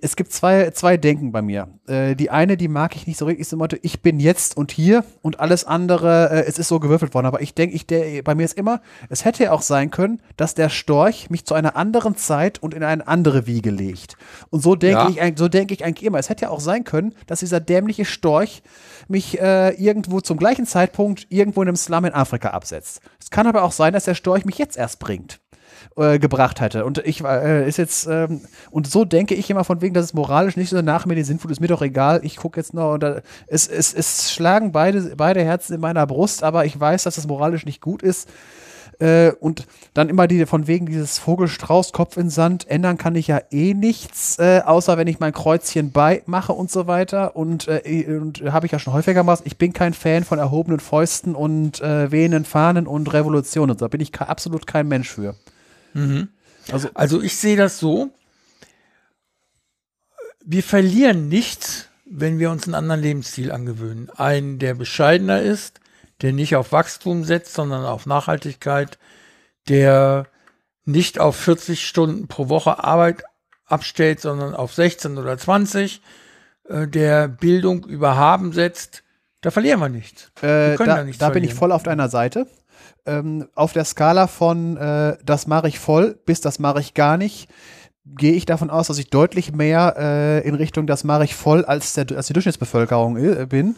es 0.01 0.15
gibt 0.15 0.31
zwei, 0.31 0.71
zwei 0.71 0.97
Denken 0.97 1.31
bei 1.31 1.41
mir. 1.41 1.67
Äh, 1.87 2.15
die 2.15 2.31
eine, 2.31 2.57
die 2.57 2.67
mag 2.67 2.95
ich 2.95 3.05
nicht 3.05 3.17
so 3.17 3.25
richtig, 3.25 3.41
ist 3.41 3.53
im 3.53 3.59
Motto, 3.59 3.77
ich 3.81 4.01
bin 4.01 4.19
jetzt 4.19 4.57
und 4.57 4.71
hier 4.71 5.03
und 5.21 5.39
alles 5.39 5.65
andere, 5.65 6.29
äh, 6.31 6.45
es 6.47 6.57
ist 6.57 6.67
so 6.67 6.79
gewürfelt 6.79 7.13
worden. 7.13 7.27
Aber 7.27 7.41
ich 7.41 7.53
denke, 7.53 7.75
ich, 7.75 7.85
der, 7.85 8.23
bei 8.23 8.35
mir 8.35 8.43
ist 8.43 8.57
immer, 8.57 8.81
es 9.09 9.25
hätte 9.25 9.43
ja 9.43 9.51
auch 9.51 9.61
sein 9.61 9.91
können, 9.91 10.21
dass 10.37 10.55
der 10.55 10.69
Storch 10.69 11.29
mich 11.29 11.45
zu 11.45 11.53
einer 11.53 11.75
anderen 11.75 12.15
Zeit 12.15 12.61
und 12.61 12.73
in 12.73 12.83
eine 12.83 13.07
andere 13.07 13.45
Wiege 13.45 13.69
legt. 13.69 14.17
Und 14.49 14.61
so 14.61 14.75
denke 14.75 15.13
ja. 15.15 15.27
ich, 15.27 15.37
so 15.37 15.47
denke 15.47 15.73
ich 15.73 15.85
eigentlich 15.85 16.05
immer. 16.05 16.19
Es 16.19 16.29
hätte 16.29 16.43
ja 16.43 16.49
auch 16.49 16.59
sein 16.59 16.83
können, 16.83 17.13
dass 17.27 17.39
dieser 17.39 17.59
dämliche 17.59 18.05
Storch 18.05 18.63
mich 19.07 19.39
irgendwo 19.39 20.21
zum 20.21 20.37
gleichen 20.37 20.65
Zeitpunkt 20.65 21.27
irgendwo 21.29 21.61
in 21.61 21.67
einem 21.67 21.75
Slum 21.75 22.05
in 22.05 22.13
Afrika 22.13 22.49
absetzt. 22.49 23.01
Es 23.19 23.29
kann 23.29 23.45
aber 23.45 23.63
auch 23.63 23.71
sein, 23.71 23.93
dass 23.93 24.05
der 24.05 24.15
Storch 24.15 24.45
mich 24.45 24.57
jetzt 24.57 24.77
erst 24.77 24.99
bringt 24.99 25.39
äh, 25.95 26.19
gebracht 26.19 26.61
hätte. 26.61 26.85
Und 26.85 26.99
ich 26.99 27.23
äh, 27.23 27.67
ist 27.67 27.77
jetzt, 27.77 28.07
ähm, 28.07 28.41
und 28.71 28.87
so 28.87 29.05
denke 29.05 29.35
ich 29.35 29.49
immer 29.49 29.63
von 29.63 29.81
wegen, 29.81 29.93
dass 29.93 30.05
es 30.05 30.13
moralisch 30.13 30.57
nicht 30.57 30.69
so 30.69 30.81
nach 30.81 31.05
mir 31.05 31.15
die 31.15 31.23
Sinnflut 31.23 31.51
ist 31.51 31.61
mir 31.61 31.67
doch 31.67 31.81
egal, 31.81 32.21
ich 32.23 32.37
gucke 32.37 32.59
jetzt 32.59 32.73
noch 32.73 32.93
und 32.93 33.03
da, 33.03 33.21
es, 33.47 33.67
es, 33.67 33.93
es 33.93 34.31
schlagen 34.33 34.71
beide, 34.71 35.15
beide 35.15 35.43
Herzen 35.43 35.73
in 35.73 35.81
meiner 35.81 36.05
Brust, 36.05 36.43
aber 36.43 36.65
ich 36.65 36.79
weiß, 36.79 37.03
dass 37.03 37.17
es 37.17 37.27
moralisch 37.27 37.65
nicht 37.65 37.81
gut 37.81 38.03
ist. 38.03 38.29
Äh, 38.99 39.31
und 39.39 39.65
dann 39.93 40.09
immer 40.09 40.27
die 40.27 40.45
von 40.45 40.67
wegen 40.67 40.85
dieses 40.85 41.19
Vogelstrauß, 41.19 41.91
Kopf 41.91 42.17
in 42.17 42.29
Sand, 42.29 42.69
ändern 42.69 42.97
kann 42.97 43.15
ich 43.15 43.27
ja 43.27 43.41
eh 43.51 43.73
nichts, 43.73 44.39
äh, 44.39 44.61
außer 44.65 44.97
wenn 44.97 45.07
ich 45.07 45.19
mein 45.19 45.33
Kreuzchen 45.33 45.91
bei 45.91 46.23
mache 46.25 46.53
und 46.53 46.71
so 46.71 46.87
weiter. 46.87 47.35
Und, 47.35 47.67
äh, 47.67 48.05
und 48.19 48.41
habe 48.51 48.65
ich 48.65 48.71
ja 48.71 48.79
schon 48.79 48.93
häufiger 48.93 49.21
gemacht, 49.21 49.41
ich 49.45 49.57
bin 49.57 49.73
kein 49.73 49.93
Fan 49.93 50.23
von 50.23 50.39
erhobenen 50.39 50.79
Fäusten 50.79 51.35
und 51.35 51.81
äh, 51.81 52.11
wehenden 52.11 52.45
Fahnen 52.45 52.87
und 52.87 53.11
Revolutionen. 53.13 53.77
Da 53.77 53.87
bin 53.87 54.01
ich 54.01 54.17
absolut 54.19 54.67
kein 54.67 54.87
Mensch 54.87 55.09
für. 55.09 55.35
Mhm. 55.95 56.29
Also, 56.71 56.89
also 56.93 57.21
ich 57.21 57.37
sehe 57.37 57.57
das 57.57 57.79
so, 57.79 58.11
wir 60.43 60.61
verlieren 60.61 61.27
nichts, 61.27 61.87
wenn 62.05 62.37
wir 62.37 62.51
uns 62.51 62.65
einen 62.65 62.75
anderen 62.75 63.01
Lebensstil 63.01 63.51
angewöhnen. 63.51 64.09
Einen, 64.11 64.59
der 64.59 64.75
bescheidener 64.75 65.41
ist, 65.41 65.79
der 66.21 66.33
nicht 66.33 66.55
auf 66.55 66.71
Wachstum 66.71 67.23
setzt, 67.23 67.53
sondern 67.53 67.85
auf 67.85 68.05
Nachhaltigkeit, 68.05 68.99
der 69.67 70.27
nicht 70.85 71.19
auf 71.19 71.35
40 71.35 71.85
Stunden 71.85 72.27
pro 72.27 72.49
Woche 72.49 72.83
Arbeit 72.83 73.23
abstellt, 73.65 74.19
sondern 74.19 74.53
auf 74.53 74.73
16 74.73 75.17
oder 75.17 75.37
20, 75.37 76.01
äh, 76.69 76.87
der 76.87 77.27
Bildung 77.27 77.85
über 77.85 78.15
Haben 78.15 78.53
setzt, 78.53 79.03
da 79.41 79.49
verlieren 79.49 79.79
wir 79.79 79.89
nichts. 79.89 80.31
Äh, 80.41 80.77
wir 80.77 80.77
da, 80.77 81.03
da, 81.03 81.11
da 81.11 81.29
bin 81.29 81.43
ich 81.43 81.53
voll 81.53 81.71
auf 81.71 81.83
deiner 81.83 82.09
Seite. 82.09 82.47
Ähm, 83.05 83.47
auf 83.55 83.73
der 83.73 83.85
Skala 83.85 84.27
von 84.27 84.77
äh, 84.77 85.17
das 85.23 85.45
mache 85.45 85.67
ich 85.67 85.77
voll 85.77 86.17
bis 86.25 86.41
das 86.41 86.57
mache 86.57 86.79
ich 86.79 86.95
gar 86.95 87.17
nicht, 87.17 87.49
gehe 88.05 88.33
ich 88.33 88.45
davon 88.45 88.69
aus, 88.69 88.87
dass 88.87 88.97
ich 88.97 89.09
deutlich 89.09 89.51
mehr 89.51 89.95
äh, 89.97 90.47
in 90.47 90.55
Richtung 90.55 90.87
das 90.87 91.03
mache 91.03 91.23
ich 91.23 91.35
voll 91.35 91.65
als, 91.65 91.93
der, 91.93 92.05
als 92.15 92.27
die 92.27 92.33
Durchschnittsbevölkerung 92.33 93.17
äh, 93.17 93.45
bin. 93.45 93.75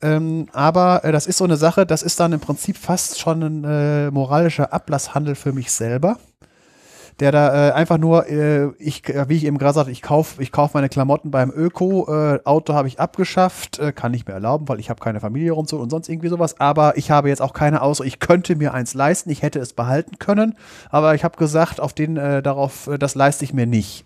Ähm, 0.00 0.48
aber 0.52 1.04
äh, 1.04 1.12
das 1.12 1.26
ist 1.26 1.38
so 1.38 1.44
eine 1.44 1.56
Sache, 1.56 1.84
das 1.84 2.02
ist 2.02 2.20
dann 2.20 2.32
im 2.32 2.40
Prinzip 2.40 2.76
fast 2.76 3.18
schon 3.18 3.42
ein 3.42 3.64
äh, 3.64 4.10
moralischer 4.10 4.72
Ablasshandel 4.72 5.34
für 5.34 5.52
mich 5.52 5.72
selber. 5.72 6.18
Der 7.20 7.32
da 7.32 7.68
äh, 7.68 7.72
einfach 7.72 7.98
nur, 7.98 8.28
äh, 8.28 8.68
ich, 8.78 9.02
wie 9.26 9.36
ich 9.36 9.44
eben 9.44 9.58
gerade 9.58 9.74
sagte, 9.74 9.90
ich 9.90 10.02
kaufe 10.02 10.40
ich 10.40 10.52
kauf 10.52 10.74
meine 10.74 10.88
Klamotten 10.88 11.32
beim 11.32 11.50
Öko, 11.50 12.06
äh, 12.08 12.38
Auto 12.44 12.74
habe 12.74 12.86
ich 12.86 13.00
abgeschafft, 13.00 13.80
äh, 13.80 13.92
kann 13.92 14.12
nicht 14.12 14.28
mehr 14.28 14.34
erlauben, 14.34 14.68
weil 14.68 14.78
ich 14.78 14.88
habe 14.88 15.00
keine 15.00 15.18
Familie 15.18 15.54
und 15.54 15.68
so 15.68 15.78
und 15.78 15.90
sonst 15.90 16.08
irgendwie 16.08 16.28
sowas. 16.28 16.60
Aber 16.60 16.96
ich 16.96 17.10
habe 17.10 17.28
jetzt 17.28 17.42
auch 17.42 17.52
keine 17.52 17.82
Außer, 17.82 18.04
ich 18.04 18.20
könnte 18.20 18.54
mir 18.54 18.72
eins 18.72 18.94
leisten, 18.94 19.30
ich 19.30 19.42
hätte 19.42 19.58
es 19.58 19.72
behalten 19.72 20.18
können, 20.20 20.54
aber 20.90 21.16
ich 21.16 21.24
habe 21.24 21.36
gesagt, 21.36 21.80
auf 21.80 21.92
den, 21.92 22.16
äh, 22.16 22.40
darauf, 22.40 22.86
äh, 22.86 22.98
das 22.98 23.16
leiste 23.16 23.44
ich 23.44 23.52
mir 23.52 23.66
nicht. 23.66 24.04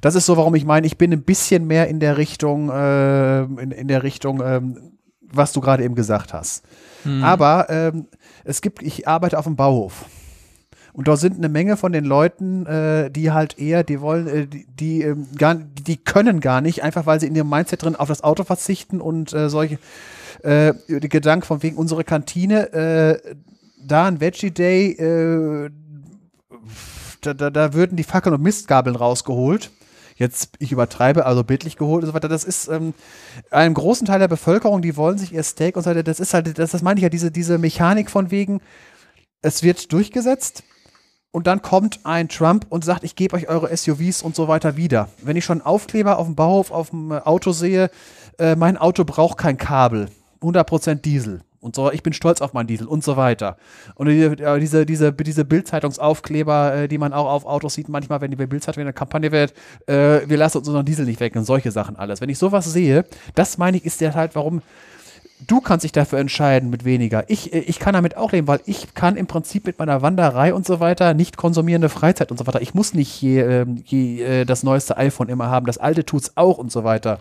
Das 0.00 0.14
ist 0.14 0.24
so, 0.24 0.38
warum 0.38 0.54
ich 0.54 0.64
meine, 0.64 0.86
ich 0.86 0.96
bin 0.96 1.12
ein 1.12 1.22
bisschen 1.22 1.66
mehr 1.66 1.88
in 1.88 2.00
der 2.00 2.16
Richtung, 2.16 2.70
äh, 2.70 3.42
in, 3.42 3.72
in 3.72 3.88
der 3.88 4.02
Richtung, 4.02 4.42
ähm, 4.42 4.92
was 5.20 5.52
du 5.52 5.60
gerade 5.60 5.84
eben 5.84 5.94
gesagt 5.94 6.32
hast. 6.32 6.64
Hm. 7.02 7.22
Aber 7.22 7.68
ähm, 7.68 8.06
es 8.44 8.62
gibt, 8.62 8.82
ich 8.82 9.06
arbeite 9.06 9.38
auf 9.38 9.44
dem 9.44 9.56
Bauhof. 9.56 10.06
Und 10.94 11.08
da 11.08 11.16
sind 11.16 11.36
eine 11.36 11.48
Menge 11.48 11.76
von 11.76 11.92
den 11.92 12.04
Leuten, 12.04 12.66
äh, 12.66 13.10
die 13.10 13.32
halt 13.32 13.58
eher, 13.58 13.82
die 13.82 14.00
wollen, 14.00 14.28
äh, 14.28 14.46
die, 14.46 14.64
die, 14.66 15.02
äh, 15.02 15.16
gar, 15.36 15.56
die 15.56 15.96
können 15.96 16.38
gar 16.38 16.60
nicht, 16.60 16.84
einfach 16.84 17.04
weil 17.04 17.18
sie 17.18 17.26
in 17.26 17.34
ihrem 17.34 17.50
Mindset 17.50 17.82
drin 17.82 17.96
auf 17.96 18.06
das 18.06 18.22
Auto 18.22 18.44
verzichten 18.44 19.00
und 19.00 19.32
äh, 19.32 19.50
solche 19.50 19.78
äh, 20.44 20.72
die 20.88 21.08
Gedanken 21.08 21.46
von 21.46 21.64
wegen 21.64 21.76
unsere 21.76 22.04
Kantine, 22.04 22.72
äh, 22.72 23.34
da 23.84 24.06
ein 24.06 24.20
Veggie 24.20 24.52
Day, 24.52 24.92
äh, 24.92 25.70
da, 27.22 27.34
da, 27.34 27.50
da 27.50 27.74
würden 27.74 27.96
die 27.96 28.04
Fackeln 28.04 28.34
und 28.34 28.42
Mistgabeln 28.42 28.94
rausgeholt 28.94 29.72
jetzt, 30.16 30.50
ich 30.60 30.70
übertreibe, 30.70 31.26
also 31.26 31.42
bildlich 31.42 31.76
geholt 31.76 32.04
und 32.04 32.08
so 32.10 32.14
weiter. 32.14 32.28
Das 32.28 32.44
ist 32.44 32.68
ähm, 32.68 32.94
einem 33.50 33.74
großen 33.74 34.06
Teil 34.06 34.20
der 34.20 34.28
Bevölkerung, 34.28 34.80
die 34.80 34.96
wollen 34.96 35.18
sich 35.18 35.32
ihr 35.32 35.42
Steak 35.42 35.76
und 35.76 35.82
so 35.82 35.90
weiter. 35.90 36.04
Das 36.04 36.20
ist 36.20 36.34
halt, 36.34 36.56
das, 36.56 36.70
das 36.70 36.82
meine 36.82 36.98
ich 36.98 37.02
ja, 37.02 37.08
diese, 37.08 37.32
diese 37.32 37.58
Mechanik 37.58 38.10
von 38.10 38.30
wegen, 38.30 38.60
es 39.42 39.64
wird 39.64 39.92
durchgesetzt 39.92 40.62
und 41.34 41.48
dann 41.48 41.62
kommt 41.62 41.98
ein 42.04 42.28
Trump 42.28 42.64
und 42.68 42.84
sagt, 42.84 43.02
ich 43.02 43.16
gebe 43.16 43.34
euch 43.34 43.48
eure 43.48 43.76
SUVs 43.76 44.22
und 44.22 44.36
so 44.36 44.46
weiter 44.46 44.76
wieder. 44.76 45.08
Wenn 45.20 45.36
ich 45.36 45.44
schon 45.44 45.62
Aufkleber 45.62 46.20
auf 46.20 46.26
dem 46.26 46.36
Bauhof, 46.36 46.70
auf 46.70 46.90
dem 46.90 47.10
Auto 47.10 47.50
sehe, 47.50 47.90
äh, 48.38 48.54
mein 48.54 48.76
Auto 48.76 49.02
braucht 49.02 49.36
kein 49.36 49.56
Kabel, 49.56 50.10
100% 50.42 50.94
Diesel 51.02 51.40
und 51.58 51.74
so, 51.74 51.90
ich 51.90 52.04
bin 52.04 52.12
stolz 52.12 52.40
auf 52.40 52.52
meinen 52.52 52.68
Diesel 52.68 52.86
und 52.86 53.02
so 53.02 53.16
weiter. 53.16 53.56
Und 53.96 54.06
diese, 54.06 54.86
diese, 54.86 55.12
diese 55.12 55.44
Bildzeitungsaufkleber, 55.44 56.74
äh, 56.74 56.88
die 56.88 56.98
man 56.98 57.12
auch 57.12 57.26
auf 57.26 57.46
Autos 57.46 57.74
sieht, 57.74 57.88
manchmal, 57.88 58.20
wenn 58.20 58.30
die 58.30 58.36
Bildzeitung 58.36 58.82
in 58.82 58.86
der 58.86 58.92
Kampagne 58.92 59.32
wird, 59.32 59.54
äh, 59.86 60.20
wir 60.28 60.36
lassen 60.36 60.58
uns 60.58 60.68
unseren 60.68 60.86
Diesel 60.86 61.04
nicht 61.04 61.18
weg 61.18 61.34
und 61.34 61.46
solche 61.46 61.72
Sachen 61.72 61.96
alles. 61.96 62.20
Wenn 62.20 62.28
ich 62.28 62.38
sowas 62.38 62.72
sehe, 62.72 63.06
das 63.34 63.58
meine 63.58 63.76
ich, 63.76 63.84
ist 63.84 64.00
der 64.00 64.14
halt, 64.14 64.36
warum 64.36 64.62
du 65.46 65.60
kannst 65.60 65.84
dich 65.84 65.92
dafür 65.92 66.18
entscheiden 66.18 66.70
mit 66.70 66.84
weniger. 66.84 67.24
Ich, 67.28 67.52
äh, 67.52 67.60
ich 67.60 67.78
kann 67.78 67.94
damit 67.94 68.16
auch 68.16 68.32
leben, 68.32 68.46
weil 68.46 68.60
ich 68.66 68.94
kann 68.94 69.16
im 69.16 69.26
Prinzip 69.26 69.66
mit 69.66 69.78
meiner 69.78 70.02
Wanderei 70.02 70.54
und 70.54 70.66
so 70.66 70.80
weiter 70.80 71.14
nicht 71.14 71.36
konsumierende 71.36 71.88
Freizeit 71.88 72.30
und 72.30 72.38
so 72.38 72.46
weiter. 72.46 72.62
Ich 72.62 72.74
muss 72.74 72.94
nicht 72.94 73.20
je, 73.20 73.40
ähm, 73.40 73.82
je, 73.84 74.22
äh, 74.22 74.44
das 74.44 74.62
neueste 74.62 74.96
iPhone 74.96 75.28
immer 75.28 75.48
haben. 75.48 75.66
Das 75.66 75.78
alte 75.78 76.04
tut's 76.04 76.32
auch 76.36 76.58
und 76.58 76.72
so 76.72 76.84
weiter. 76.84 77.20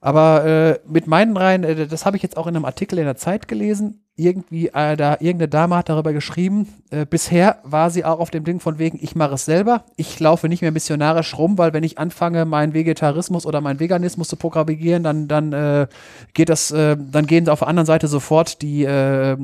Aber 0.00 0.44
äh, 0.46 0.80
mit 0.88 1.06
meinen 1.06 1.36
Reihen, 1.36 1.64
äh, 1.64 1.86
das 1.86 2.06
habe 2.06 2.16
ich 2.16 2.22
jetzt 2.22 2.36
auch 2.36 2.46
in 2.46 2.56
einem 2.56 2.64
Artikel 2.64 2.98
in 2.98 3.04
der 3.04 3.16
Zeit 3.16 3.48
gelesen. 3.48 4.02
Irgendwie, 4.20 4.68
äh, 4.68 4.96
da, 4.96 5.14
irgendeine 5.14 5.48
Dame 5.48 5.76
hat 5.76 5.88
darüber 5.88 6.12
geschrieben. 6.12 6.68
Äh, 6.90 7.06
bisher 7.06 7.58
war 7.64 7.90
sie 7.90 8.04
auch 8.04 8.20
auf 8.20 8.30
dem 8.30 8.44
Ding 8.44 8.60
von 8.60 8.78
wegen, 8.78 8.98
ich 9.00 9.16
mache 9.16 9.34
es 9.34 9.46
selber. 9.46 9.84
Ich 9.96 10.20
laufe 10.20 10.48
nicht 10.48 10.60
mehr 10.60 10.72
missionarisch 10.72 11.38
rum, 11.38 11.56
weil 11.56 11.72
wenn 11.72 11.84
ich 11.84 11.98
anfange, 11.98 12.44
meinen 12.44 12.74
Vegetarismus 12.74 13.46
oder 13.46 13.60
meinen 13.60 13.80
Veganismus 13.80 14.28
zu 14.28 14.36
propagieren, 14.36 15.02
dann, 15.02 15.26
dann 15.26 15.52
äh, 15.52 15.86
geht 16.34 16.50
das, 16.50 16.70
äh, 16.70 16.96
dann 16.98 17.26
gehen 17.26 17.48
auf 17.48 17.60
der 17.60 17.68
anderen 17.68 17.86
Seite 17.86 18.08
sofort 18.08 18.60
die 18.60 18.84
äh, 18.84 19.36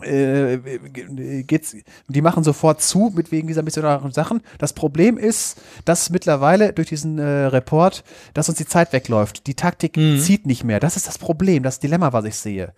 äh, 0.00 0.58
geht's, 1.44 1.76
die 2.08 2.22
machen 2.22 2.42
sofort 2.44 2.80
zu 2.80 3.12
mit 3.14 3.30
wegen 3.30 3.46
dieser 3.46 3.62
missionarischen 3.62 4.12
Sachen. 4.12 4.40
Das 4.58 4.72
Problem 4.72 5.18
ist, 5.18 5.60
dass 5.84 6.10
mittlerweile 6.10 6.72
durch 6.72 6.88
diesen 6.88 7.18
äh, 7.18 7.24
Report, 7.24 8.02
dass 8.34 8.48
uns 8.48 8.58
die 8.58 8.66
Zeit 8.66 8.92
wegläuft. 8.92 9.46
Die 9.46 9.54
Taktik 9.54 9.96
mhm. 9.96 10.18
zieht 10.18 10.46
nicht 10.46 10.64
mehr. 10.64 10.80
Das 10.80 10.96
ist 10.96 11.06
das 11.06 11.18
Problem, 11.18 11.62
das 11.62 11.78
Dilemma, 11.78 12.12
was 12.12 12.24
ich 12.24 12.36
sehe. 12.36 12.72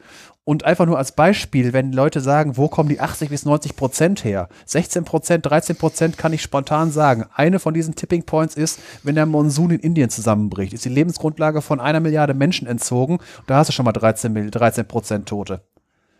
Und 0.46 0.64
einfach 0.64 0.84
nur 0.84 0.98
als 0.98 1.12
Beispiel, 1.12 1.72
wenn 1.72 1.92
Leute 1.92 2.20
sagen, 2.20 2.58
wo 2.58 2.68
kommen 2.68 2.90
die 2.90 3.00
80 3.00 3.30
bis 3.30 3.46
90 3.46 3.76
Prozent 3.76 4.24
her? 4.24 4.50
16 4.66 5.04
Prozent, 5.04 5.46
13 5.46 5.76
Prozent 5.76 6.18
kann 6.18 6.34
ich 6.34 6.42
spontan 6.42 6.92
sagen. 6.92 7.24
Eine 7.34 7.58
von 7.58 7.72
diesen 7.72 7.94
Tipping 7.94 8.24
Points 8.24 8.54
ist, 8.54 8.78
wenn 9.02 9.14
der 9.14 9.24
Monsun 9.24 9.70
in 9.70 9.80
Indien 9.80 10.10
zusammenbricht, 10.10 10.74
ist 10.74 10.84
die 10.84 10.90
Lebensgrundlage 10.90 11.62
von 11.62 11.80
einer 11.80 12.00
Milliarde 12.00 12.34
Menschen 12.34 12.66
entzogen. 12.66 13.20
Da 13.46 13.56
hast 13.56 13.68
du 13.68 13.72
schon 13.72 13.86
mal 13.86 13.92
13 13.92 14.86
Prozent 14.86 15.26
Tote. 15.30 15.62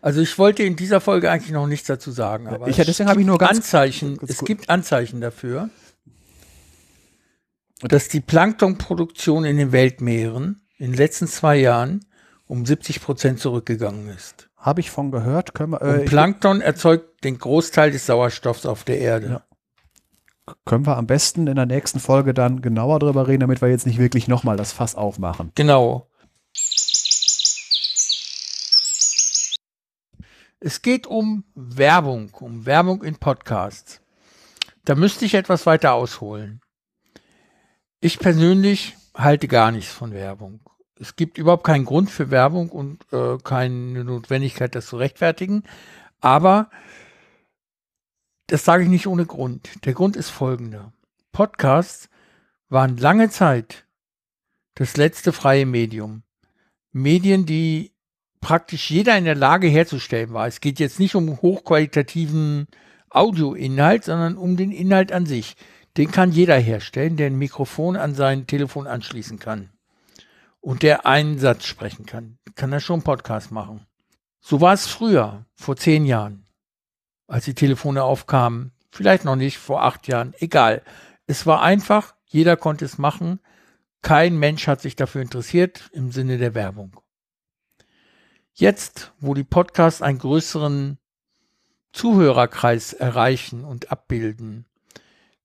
Also 0.01 0.21
ich 0.21 0.37
wollte 0.39 0.63
in 0.63 0.75
dieser 0.75 1.01
Folge 1.01 1.29
eigentlich 1.29 1.51
noch 1.51 1.67
nichts 1.67 1.87
dazu 1.87 2.11
sagen, 2.11 2.47
aber 2.47 2.67
ich, 2.67 2.75
deswegen 2.75 3.09
habe 3.09 3.21
ich 3.21 3.27
nur 3.27 3.37
ganz 3.37 3.57
Anzeichen. 3.57 4.17
Ganz, 4.17 4.31
es 4.31 4.45
gibt 4.45 4.69
Anzeichen 4.69 5.21
dafür, 5.21 5.69
dass 7.81 8.07
die 8.07 8.21
Planktonproduktion 8.21 9.45
in 9.45 9.57
den 9.57 9.71
Weltmeeren 9.71 10.61
in 10.77 10.91
den 10.91 10.97
letzten 10.97 11.27
zwei 11.27 11.57
Jahren 11.57 12.05
um 12.47 12.65
70 12.65 13.01
Prozent 13.01 13.39
zurückgegangen 13.39 14.09
ist. 14.09 14.49
Habe 14.57 14.81
ich 14.81 14.91
von 14.91 15.11
gehört. 15.11 15.53
Können 15.53 15.73
wir, 15.73 15.81
äh, 15.81 15.99
Und 15.99 16.05
Plankton 16.05 16.61
erzeugt 16.61 17.23
den 17.23 17.37
Großteil 17.37 17.91
des 17.91 18.05
Sauerstoffs 18.05 18.65
auf 18.65 18.83
der 18.83 18.99
Erde. 18.99 19.27
Ja. 19.27 19.43
Können 20.65 20.85
wir 20.85 20.97
am 20.97 21.07
besten 21.07 21.47
in 21.47 21.55
der 21.55 21.65
nächsten 21.65 21.99
Folge 21.99 22.33
dann 22.33 22.61
genauer 22.61 22.99
drüber 22.99 23.27
reden, 23.27 23.41
damit 23.41 23.61
wir 23.61 23.69
jetzt 23.69 23.87
nicht 23.87 23.97
wirklich 23.97 24.27
nochmal 24.27 24.57
das 24.57 24.71
Fass 24.71 24.93
aufmachen. 24.93 25.51
Genau. 25.55 26.07
Es 30.59 30.81
geht 30.81 31.07
um 31.07 31.43
Werbung, 31.55 32.31
um 32.39 32.65
Werbung 32.65 33.03
in 33.03 33.15
Podcasts. 33.17 34.01
Da 34.83 34.95
müsste 34.95 35.25
ich 35.25 35.33
etwas 35.33 35.65
weiter 35.65 35.93
ausholen. 35.93 36.61
Ich 37.99 38.19
persönlich 38.19 38.95
halte 39.15 39.47
gar 39.47 39.71
nichts 39.71 39.91
von 39.91 40.11
Werbung. 40.11 40.59
Es 40.99 41.15
gibt 41.15 41.37
überhaupt 41.37 41.65
keinen 41.65 41.85
Grund 41.85 42.09
für 42.09 42.31
Werbung 42.31 42.69
und 42.69 43.05
äh, 43.11 43.37
keine 43.43 44.03
Notwendigkeit, 44.03 44.75
das 44.75 44.87
zu 44.87 44.97
rechtfertigen. 44.97 45.63
Aber 46.21 46.69
das 48.47 48.63
sage 48.63 48.83
ich 48.83 48.89
nicht 48.89 49.07
ohne 49.07 49.25
Grund. 49.25 49.69
Der 49.85 49.93
Grund 49.93 50.15
ist 50.15 50.29
folgender. 50.29 50.93
Podcasts 51.31 52.09
waren 52.69 52.97
lange 52.97 53.29
Zeit 53.29 53.85
das 54.75 54.97
letzte 54.97 55.31
freie 55.31 55.65
Medium. 55.65 56.23
Medien, 56.91 57.45
die 57.45 57.91
praktisch 58.39 58.91
jeder 58.91 59.17
in 59.17 59.25
der 59.25 59.35
Lage 59.35 59.67
herzustellen 59.67 60.31
war. 60.33 60.47
Es 60.47 60.61
geht 60.61 60.79
jetzt 60.79 60.99
nicht 60.99 61.15
um 61.15 61.41
hochqualitativen 61.41 62.67
Audioinhalt, 63.09 64.05
sondern 64.05 64.37
um 64.37 64.55
den 64.55 64.71
Inhalt 64.71 65.11
an 65.11 65.25
sich. 65.25 65.55
Den 65.97 66.11
kann 66.11 66.31
jeder 66.31 66.57
herstellen, 66.57 67.17
der 67.17 67.27
ein 67.27 67.37
Mikrofon 67.37 67.95
an 67.95 68.13
sein 68.13 68.47
Telefon 68.47 68.87
anschließen 68.87 69.39
kann. 69.39 69.69
Und 70.65 70.81
der 70.81 71.05
einen 71.05 71.37
Satz 71.37 71.65
sprechen 71.65 72.07
kann. 72.07 72.39
Kann 72.55 72.73
er 72.73 72.79
schon 72.79 73.03
Podcast 73.03 73.51
machen. 73.51 73.85
So 74.39 74.61
war 74.61 74.73
es 74.73 74.87
früher, 74.87 75.45
vor 75.53 75.75
zehn 75.75 76.05
Jahren, 76.05 76.47
als 77.27 77.45
die 77.45 77.53
Telefone 77.53 78.01
aufkamen. 78.01 78.71
Vielleicht 78.89 79.25
noch 79.25 79.35
nicht, 79.35 79.59
vor 79.59 79.83
acht 79.83 80.07
Jahren. 80.07 80.33
Egal. 80.39 80.81
Es 81.27 81.45
war 81.45 81.61
einfach, 81.61 82.15
jeder 82.25 82.57
konnte 82.57 82.83
es 82.83 82.97
machen. 82.97 83.39
Kein 84.01 84.39
Mensch 84.39 84.65
hat 84.65 84.81
sich 84.81 84.95
dafür 84.95 85.21
interessiert 85.21 85.87
im 85.93 86.11
Sinne 86.11 86.39
der 86.39 86.55
Werbung. 86.55 86.99
Jetzt, 88.55 89.13
wo 89.19 89.35
die 89.35 89.43
Podcasts 89.43 90.01
einen 90.01 90.17
größeren 90.17 90.97
Zuhörerkreis 91.93 92.93
erreichen 92.93 93.65
und 93.65 93.91
abbilden, 93.91 94.65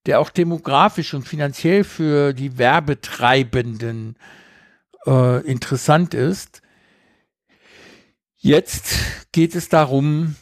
der 0.06 0.18
auch 0.18 0.30
demografisch 0.30 1.12
und 1.12 1.28
finanziell 1.28 1.84
für 1.84 2.32
die 2.32 2.56
Werbetreibenden 2.56 4.16
äh, 5.06 5.44
interessant 5.46 6.14
ist. 6.14 6.62
Jetzt 8.36 8.94
geht 9.32 9.54
es 9.54 9.68
darum, 9.68 10.36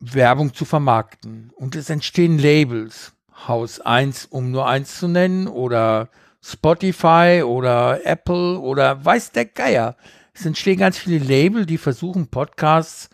Werbung 0.00 0.54
zu 0.54 0.64
vermarkten. 0.64 1.50
Und 1.54 1.74
es 1.74 1.90
entstehen 1.90 2.38
Labels. 2.38 3.12
Haus 3.48 3.80
1, 3.80 4.26
um 4.26 4.50
nur 4.50 4.66
eins 4.66 4.98
zu 4.98 5.08
nennen, 5.08 5.46
oder 5.46 6.10
Spotify 6.40 7.42
oder 7.44 8.04
Apple 8.06 8.58
oder 8.58 9.04
weiß 9.04 9.32
der 9.32 9.46
Geier. 9.46 9.96
Es 10.32 10.46
entstehen 10.46 10.78
ganz 10.78 10.96
viele 10.98 11.18
Label, 11.18 11.66
die 11.66 11.78
versuchen, 11.78 12.28
Podcasts 12.28 13.10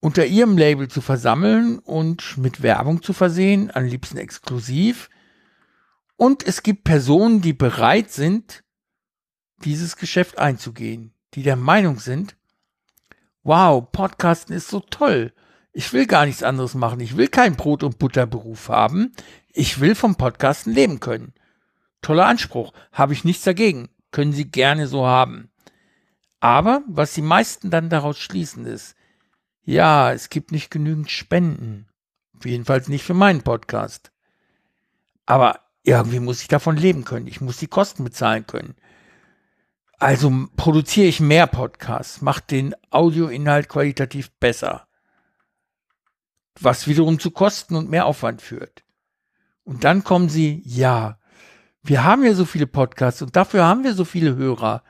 unter 0.00 0.26
ihrem 0.26 0.58
Label 0.58 0.88
zu 0.88 1.00
versammeln 1.00 1.78
und 1.78 2.36
mit 2.36 2.62
Werbung 2.62 3.02
zu 3.02 3.12
versehen, 3.12 3.70
am 3.72 3.84
liebsten 3.84 4.18
exklusiv. 4.18 5.08
Und 6.16 6.46
es 6.46 6.62
gibt 6.62 6.84
Personen, 6.84 7.40
die 7.40 7.52
bereit 7.52 8.10
sind, 8.10 8.61
dieses 9.64 9.96
Geschäft 9.96 10.38
einzugehen, 10.38 11.12
die 11.34 11.42
der 11.42 11.56
Meinung 11.56 11.98
sind, 11.98 12.36
wow, 13.42 13.84
Podcasten 13.90 14.54
ist 14.54 14.68
so 14.68 14.80
toll. 14.80 15.32
Ich 15.72 15.92
will 15.92 16.06
gar 16.06 16.26
nichts 16.26 16.42
anderes 16.42 16.74
machen. 16.74 17.00
Ich 17.00 17.16
will 17.16 17.28
keinen 17.28 17.56
Brot- 17.56 17.82
und 17.82 17.98
Butterberuf 17.98 18.68
haben. 18.68 19.12
Ich 19.52 19.80
will 19.80 19.94
vom 19.94 20.16
Podcasten 20.16 20.72
leben 20.72 21.00
können. 21.00 21.32
Toller 22.02 22.26
Anspruch. 22.26 22.72
Habe 22.92 23.14
ich 23.14 23.24
nichts 23.24 23.44
dagegen. 23.44 23.88
Können 24.10 24.32
Sie 24.32 24.50
gerne 24.50 24.86
so 24.86 25.06
haben. 25.06 25.50
Aber 26.40 26.82
was 26.86 27.14
die 27.14 27.22
meisten 27.22 27.70
dann 27.70 27.88
daraus 27.88 28.18
schließen 28.18 28.66
ist, 28.66 28.96
ja, 29.64 30.12
es 30.12 30.28
gibt 30.28 30.52
nicht 30.52 30.70
genügend 30.70 31.10
Spenden. 31.10 31.86
Jedenfalls 32.44 32.88
nicht 32.88 33.04
für 33.04 33.14
meinen 33.14 33.42
Podcast. 33.42 34.10
Aber 35.24 35.60
irgendwie 35.84 36.20
muss 36.20 36.42
ich 36.42 36.48
davon 36.48 36.76
leben 36.76 37.04
können. 37.04 37.28
Ich 37.28 37.40
muss 37.40 37.58
die 37.58 37.68
Kosten 37.68 38.04
bezahlen 38.04 38.46
können. 38.46 38.74
Also 40.02 40.48
produziere 40.56 41.06
ich 41.06 41.20
mehr 41.20 41.46
Podcasts, 41.46 42.22
mache 42.22 42.42
den 42.50 42.74
Audioinhalt 42.90 43.68
qualitativ 43.68 44.32
besser. 44.32 44.88
Was 46.58 46.88
wiederum 46.88 47.20
zu 47.20 47.30
Kosten 47.30 47.76
und 47.76 47.88
mehr 47.88 48.06
Aufwand 48.06 48.42
führt. 48.42 48.82
Und 49.62 49.84
dann 49.84 50.02
kommen 50.02 50.28
sie, 50.28 50.60
ja, 50.66 51.20
wir 51.84 52.02
haben 52.02 52.24
ja 52.24 52.34
so 52.34 52.44
viele 52.44 52.66
Podcasts 52.66 53.22
und 53.22 53.36
dafür 53.36 53.64
haben 53.64 53.84
wir 53.84 53.94
so 53.94 54.04
viele 54.04 54.34
Hörer. 54.34 54.82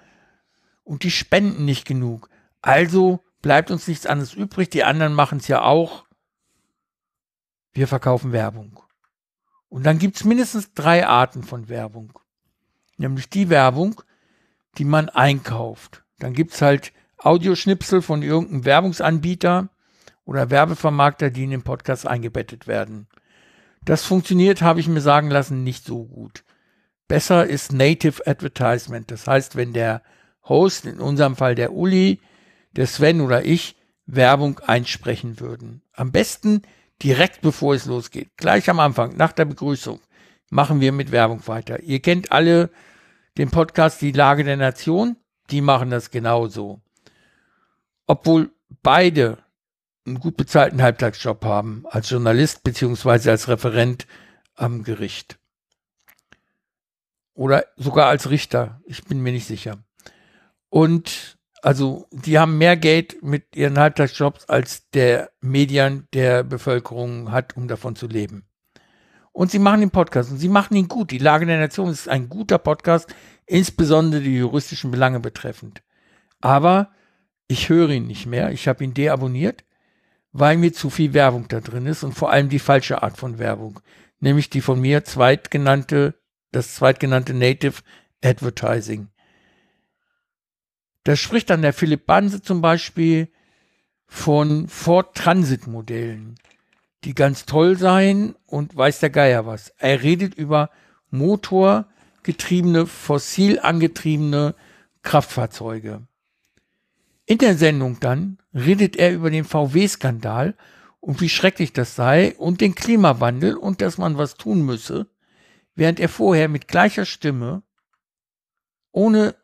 Und 0.82 1.02
die 1.02 1.10
spenden 1.10 1.66
nicht 1.66 1.86
genug. 1.86 2.30
Also 2.62 3.22
bleibt 3.42 3.70
uns 3.70 3.86
nichts 3.88 4.06
anderes 4.06 4.32
übrig. 4.32 4.70
Die 4.70 4.82
anderen 4.82 5.12
machen 5.12 5.36
es 5.36 5.46
ja 5.46 5.60
auch. 5.60 6.06
Wir 7.74 7.86
verkaufen 7.86 8.32
Werbung. 8.32 8.80
Und 9.68 9.84
dann 9.84 9.98
gibt 9.98 10.16
es 10.16 10.24
mindestens 10.24 10.72
drei 10.72 11.06
Arten 11.06 11.42
von 11.42 11.68
Werbung. 11.68 12.18
Nämlich 12.96 13.28
die 13.28 13.50
Werbung, 13.50 14.00
die 14.78 14.84
man 14.84 15.08
einkauft. 15.08 16.02
Dann 16.18 16.32
gibt 16.34 16.54
es 16.54 16.62
halt 16.62 16.92
Audioschnipsel 17.18 18.02
von 18.02 18.22
irgendeinem 18.22 18.64
Werbungsanbieter 18.64 19.68
oder 20.24 20.50
Werbevermarkter, 20.50 21.30
die 21.30 21.44
in 21.44 21.50
den 21.50 21.62
Podcast 21.62 22.06
eingebettet 22.06 22.66
werden. 22.66 23.08
Das 23.84 24.04
funktioniert, 24.04 24.62
habe 24.62 24.80
ich 24.80 24.88
mir 24.88 25.00
sagen 25.00 25.30
lassen, 25.30 25.64
nicht 25.64 25.84
so 25.84 26.04
gut. 26.04 26.44
Besser 27.08 27.46
ist 27.46 27.72
Native 27.72 28.26
Advertisement. 28.26 29.10
Das 29.10 29.26
heißt, 29.26 29.56
wenn 29.56 29.72
der 29.72 30.02
Host, 30.44 30.86
in 30.86 31.00
unserem 31.00 31.36
Fall 31.36 31.54
der 31.54 31.72
Uli, 31.72 32.20
der 32.72 32.86
Sven 32.86 33.20
oder 33.20 33.44
ich, 33.44 33.76
Werbung 34.06 34.58
einsprechen 34.60 35.40
würden. 35.40 35.82
Am 35.94 36.12
besten 36.12 36.62
direkt 37.02 37.40
bevor 37.40 37.74
es 37.74 37.86
losgeht. 37.86 38.30
Gleich 38.36 38.68
am 38.70 38.80
Anfang, 38.80 39.16
nach 39.16 39.32
der 39.32 39.44
Begrüßung, 39.44 40.00
machen 40.50 40.80
wir 40.80 40.92
mit 40.92 41.12
Werbung 41.12 41.46
weiter. 41.46 41.80
Ihr 41.80 42.00
kennt 42.00 42.32
alle 42.32 42.70
den 43.38 43.50
Podcast 43.50 44.00
Die 44.00 44.12
Lage 44.12 44.44
der 44.44 44.56
Nation. 44.56 45.16
Die 45.50 45.60
machen 45.60 45.90
das 45.90 46.10
genauso. 46.10 46.80
Obwohl 48.06 48.50
beide 48.82 49.38
einen 50.06 50.20
gut 50.20 50.36
bezahlten 50.36 50.82
Halbtagsjob 50.82 51.44
haben, 51.44 51.84
als 51.88 52.10
Journalist 52.10 52.62
beziehungsweise 52.64 53.30
als 53.30 53.48
Referent 53.48 54.06
am 54.54 54.82
Gericht. 54.82 55.38
Oder 57.34 57.64
sogar 57.76 58.08
als 58.08 58.30
Richter. 58.30 58.80
Ich 58.84 59.04
bin 59.04 59.20
mir 59.20 59.32
nicht 59.32 59.46
sicher. 59.46 59.82
Und 60.68 61.38
also, 61.62 62.08
die 62.10 62.40
haben 62.40 62.58
mehr 62.58 62.76
Geld 62.76 63.22
mit 63.22 63.54
ihren 63.54 63.78
Halbtagsjobs, 63.78 64.46
als 64.46 64.90
der 64.90 65.30
Medien 65.40 66.08
der 66.12 66.42
Bevölkerung 66.42 67.30
hat, 67.30 67.56
um 67.56 67.68
davon 67.68 67.94
zu 67.94 68.08
leben. 68.08 68.44
Und 69.32 69.50
sie 69.50 69.58
machen 69.58 69.80
den 69.80 69.90
Podcast 69.90 70.30
und 70.30 70.38
sie 70.38 70.48
machen 70.48 70.76
ihn 70.76 70.88
gut. 70.88 71.10
Die 71.10 71.18
Lage 71.18 71.46
der 71.46 71.58
Nation 71.58 71.88
ist 71.88 72.08
ein 72.08 72.28
guter 72.28 72.58
Podcast, 72.58 73.14
insbesondere 73.46 74.20
die 74.20 74.36
juristischen 74.36 74.90
Belange 74.90 75.20
betreffend. 75.20 75.82
Aber 76.40 76.90
ich 77.48 77.68
höre 77.68 77.90
ihn 77.90 78.06
nicht 78.06 78.26
mehr. 78.26 78.50
Ich 78.52 78.68
habe 78.68 78.84
ihn 78.84 78.94
deabonniert, 78.94 79.64
weil 80.32 80.58
mir 80.58 80.72
zu 80.72 80.90
viel 80.90 81.14
Werbung 81.14 81.48
da 81.48 81.60
drin 81.60 81.86
ist 81.86 82.02
und 82.04 82.12
vor 82.12 82.30
allem 82.30 82.48
die 82.48 82.58
falsche 82.58 83.02
Art 83.02 83.16
von 83.16 83.38
Werbung, 83.38 83.80
nämlich 84.20 84.50
die 84.50 84.60
von 84.60 84.80
mir 84.80 85.04
zweitgenannte 85.04 86.14
das 86.52 86.74
zweitgenannte 86.74 87.34
Native 87.34 87.82
Advertising. 88.22 89.08
Da 91.04 91.16
spricht 91.16 91.50
dann 91.50 91.62
der 91.62 91.72
Philipp 91.72 92.06
Banse 92.06 92.42
zum 92.42 92.60
Beispiel 92.60 93.28
von 94.06 94.68
Ford 94.68 95.16
Transit 95.16 95.66
Modellen, 95.66 96.36
die 97.04 97.14
ganz 97.14 97.46
toll 97.46 97.76
seien 97.76 98.34
und 98.46 98.76
weiß 98.76 99.00
der 99.00 99.10
Geier 99.10 99.46
was. 99.46 99.70
Er 99.78 100.02
redet 100.02 100.34
über 100.34 100.70
motorgetriebene, 101.10 102.86
fossil 102.86 103.58
angetriebene 103.60 104.54
Kraftfahrzeuge. 105.02 106.02
In 107.26 107.38
der 107.38 107.56
Sendung 107.56 107.98
dann 108.00 108.38
redet 108.54 108.96
er 108.96 109.12
über 109.12 109.30
den 109.30 109.44
VW-Skandal 109.44 110.54
und 111.00 111.20
wie 111.20 111.28
schrecklich 111.28 111.72
das 111.72 111.96
sei 111.96 112.34
und 112.36 112.60
den 112.60 112.74
Klimawandel 112.74 113.56
und 113.56 113.80
dass 113.80 113.98
man 113.98 114.18
was 114.18 114.34
tun 114.34 114.64
müsse 114.64 115.08
während 115.74 116.00
er 116.00 116.08
vorher 116.08 116.48
mit 116.48 116.68
gleicher 116.68 117.04
Stimme, 117.04 117.62
ohne 118.90 119.34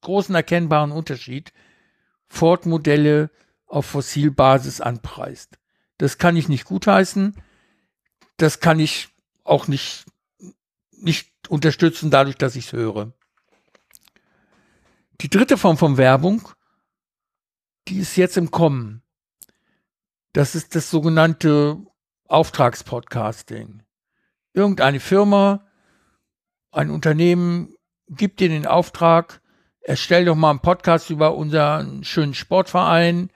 großen 0.00 0.34
erkennbaren 0.34 0.92
Unterschied, 0.92 1.52
Ford-Modelle 2.28 3.30
auf 3.66 3.86
Fossilbasis 3.86 4.80
anpreist. 4.80 5.58
Das 5.98 6.18
kann 6.18 6.36
ich 6.36 6.48
nicht 6.48 6.64
gutheißen. 6.64 7.36
Das 8.36 8.60
kann 8.60 8.80
ich 8.80 9.08
auch 9.44 9.68
nicht, 9.68 10.04
nicht 10.92 11.30
unterstützen, 11.48 12.10
dadurch, 12.10 12.36
dass 12.36 12.56
ich 12.56 12.66
es 12.66 12.72
höre. 12.72 13.12
Die 15.20 15.30
dritte 15.30 15.56
Form 15.56 15.78
von 15.78 15.96
Werbung, 15.96 16.48
die 17.88 17.98
ist 17.98 18.16
jetzt 18.16 18.36
im 18.36 18.50
Kommen. 18.50 19.02
Das 20.32 20.54
ist 20.54 20.74
das 20.74 20.90
sogenannte 20.90 21.78
Auftragspodcasting. 22.28 23.82
Irgendeine 24.52 25.00
Firma 25.00 25.66
ein 26.72 26.90
Unternehmen 26.90 27.74
gibt 28.08 28.40
dir 28.40 28.50
den 28.50 28.66
Auftrag, 28.66 29.40
erstell 29.80 30.26
doch 30.26 30.34
mal 30.34 30.50
einen 30.50 30.60
Podcast 30.60 31.08
über 31.08 31.34
unseren 31.34 32.04
schönen 32.04 32.34
Sportverein 32.34 33.30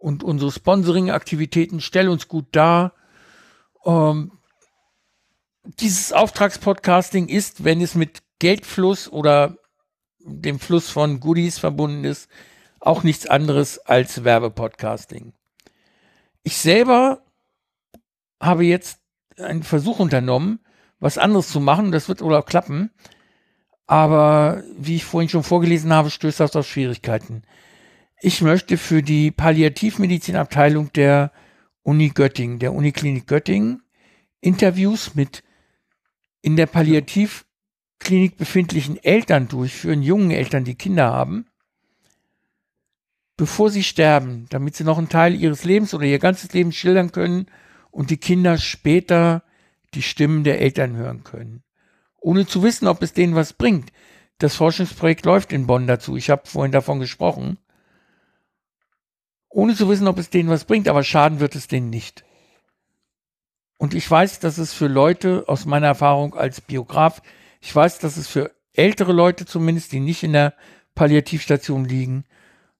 und 0.00 0.24
unsere 0.24 0.50
Sponsoring-Aktivitäten, 0.50 1.80
stell 1.80 2.08
uns 2.08 2.26
gut 2.26 2.46
dar. 2.52 2.94
Ähm, 3.84 4.32
dieses 5.62 6.12
Auftragspodcasting 6.12 7.28
ist, 7.28 7.64
wenn 7.64 7.80
es 7.80 7.94
mit 7.94 8.22
Geldfluss 8.38 9.08
oder 9.08 9.58
dem 10.18 10.58
Fluss 10.58 10.90
von 10.90 11.20
Goodies 11.20 11.58
verbunden 11.58 12.04
ist, 12.04 12.30
auch 12.80 13.02
nichts 13.02 13.26
anderes 13.26 13.78
als 13.78 14.24
Werbepodcasting. 14.24 15.34
Ich 16.42 16.56
selber 16.56 17.22
habe 18.40 18.64
jetzt 18.64 19.00
einen 19.36 19.62
Versuch 19.62 19.98
unternommen, 19.98 20.60
was 20.98 21.18
anderes 21.18 21.48
zu 21.48 21.60
machen. 21.60 21.92
Das 21.92 22.08
wird 22.08 22.22
wohl 22.22 22.34
auch 22.34 22.46
klappen. 22.46 22.90
Aber 23.86 24.62
wie 24.78 24.96
ich 24.96 25.04
vorhin 25.04 25.28
schon 25.28 25.42
vorgelesen 25.42 25.92
habe, 25.92 26.08
stößt 26.08 26.40
das 26.40 26.56
auf 26.56 26.66
Schwierigkeiten. 26.66 27.42
Ich 28.22 28.42
möchte 28.42 28.76
für 28.76 29.02
die 29.02 29.30
Palliativmedizinabteilung 29.30 30.92
der 30.92 31.32
Uni 31.82 32.10
Göttingen, 32.10 32.58
der 32.58 32.74
Uniklinik 32.74 33.26
Göttingen, 33.26 33.82
Interviews 34.42 35.14
mit 35.14 35.42
in 36.42 36.54
der 36.56 36.66
Palliativklinik 36.66 38.36
befindlichen 38.36 39.02
Eltern 39.02 39.48
durchführen, 39.48 40.02
jungen 40.02 40.32
Eltern, 40.32 40.64
die 40.64 40.74
Kinder 40.74 41.06
haben, 41.10 41.46
bevor 43.38 43.70
sie 43.70 43.82
sterben, 43.82 44.44
damit 44.50 44.76
sie 44.76 44.84
noch 44.84 44.98
einen 44.98 45.08
Teil 45.08 45.34
ihres 45.34 45.64
Lebens 45.64 45.94
oder 45.94 46.04
ihr 46.04 46.18
ganzes 46.18 46.52
Leben 46.52 46.72
schildern 46.72 47.12
können 47.12 47.46
und 47.90 48.10
die 48.10 48.18
Kinder 48.18 48.58
später 48.58 49.42
die 49.94 50.02
Stimmen 50.02 50.44
der 50.44 50.60
Eltern 50.60 50.94
hören 50.94 51.24
können. 51.24 51.62
Ohne 52.20 52.46
zu 52.46 52.62
wissen, 52.62 52.86
ob 52.86 53.02
es 53.02 53.14
denen 53.14 53.34
was 53.34 53.54
bringt. 53.54 53.92
Das 54.36 54.56
Forschungsprojekt 54.56 55.24
läuft 55.24 55.52
in 55.54 55.66
Bonn 55.66 55.86
dazu. 55.86 56.18
Ich 56.18 56.28
habe 56.28 56.42
vorhin 56.44 56.72
davon 56.72 57.00
gesprochen. 57.00 57.56
Ohne 59.50 59.74
zu 59.74 59.88
wissen, 59.88 60.08
ob 60.08 60.18
es 60.18 60.30
denen 60.30 60.48
was 60.48 60.64
bringt, 60.64 60.88
aber 60.88 61.04
schaden 61.04 61.40
wird 61.40 61.54
es 61.54 61.68
denen 61.68 61.90
nicht. 61.90 62.24
Und 63.76 63.94
ich 63.94 64.08
weiß, 64.10 64.38
dass 64.40 64.58
es 64.58 64.72
für 64.72 64.86
Leute 64.86 65.44
aus 65.46 65.66
meiner 65.66 65.88
Erfahrung 65.88 66.34
als 66.34 66.60
Biograf, 66.60 67.22
ich 67.60 67.74
weiß, 67.74 67.98
dass 67.98 68.16
es 68.16 68.28
für 68.28 68.52
ältere 68.72 69.12
Leute 69.12 69.46
zumindest, 69.46 69.92
die 69.92 70.00
nicht 70.00 70.22
in 70.22 70.32
der 70.32 70.54
Palliativstation 70.94 71.84
liegen, 71.84 72.24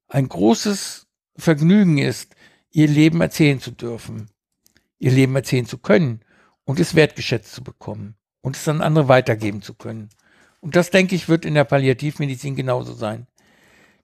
ein 0.08 0.28
großes 0.28 1.06
Vergnügen 1.36 1.98
ist, 1.98 2.34
ihr 2.70 2.88
Leben 2.88 3.20
erzählen 3.20 3.60
zu 3.60 3.70
dürfen, 3.70 4.30
ihr 4.98 5.10
Leben 5.10 5.34
erzählen 5.34 5.66
zu 5.66 5.78
können 5.78 6.20
und 6.64 6.78
es 6.78 6.94
wertgeschätzt 6.94 7.52
zu 7.52 7.64
bekommen 7.64 8.14
und 8.42 8.56
es 8.56 8.68
an 8.68 8.82
andere 8.82 9.08
weitergeben 9.08 9.62
zu 9.62 9.74
können. 9.74 10.10
Und 10.60 10.76
das, 10.76 10.90
denke 10.90 11.14
ich, 11.14 11.28
wird 11.28 11.44
in 11.44 11.54
der 11.54 11.64
Palliativmedizin 11.64 12.54
genauso 12.54 12.92
sein. 12.92 13.26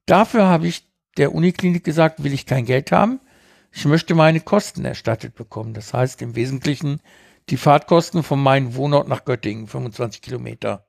Dafür 0.06 0.46
habe 0.46 0.66
ich 0.66 0.86
der 1.16 1.34
Uniklinik 1.34 1.84
gesagt, 1.84 2.22
will 2.22 2.32
ich 2.32 2.46
kein 2.46 2.64
Geld 2.64 2.92
haben. 2.92 3.20
Ich 3.72 3.84
möchte 3.84 4.14
meine 4.14 4.40
Kosten 4.40 4.84
erstattet 4.84 5.34
bekommen. 5.34 5.74
Das 5.74 5.92
heißt 5.92 6.22
im 6.22 6.34
Wesentlichen 6.34 7.00
die 7.48 7.56
Fahrtkosten 7.56 8.22
von 8.22 8.42
meinem 8.42 8.74
Wohnort 8.74 9.08
nach 9.08 9.24
Göttingen, 9.24 9.66
25 9.66 10.22
Kilometer. 10.22 10.86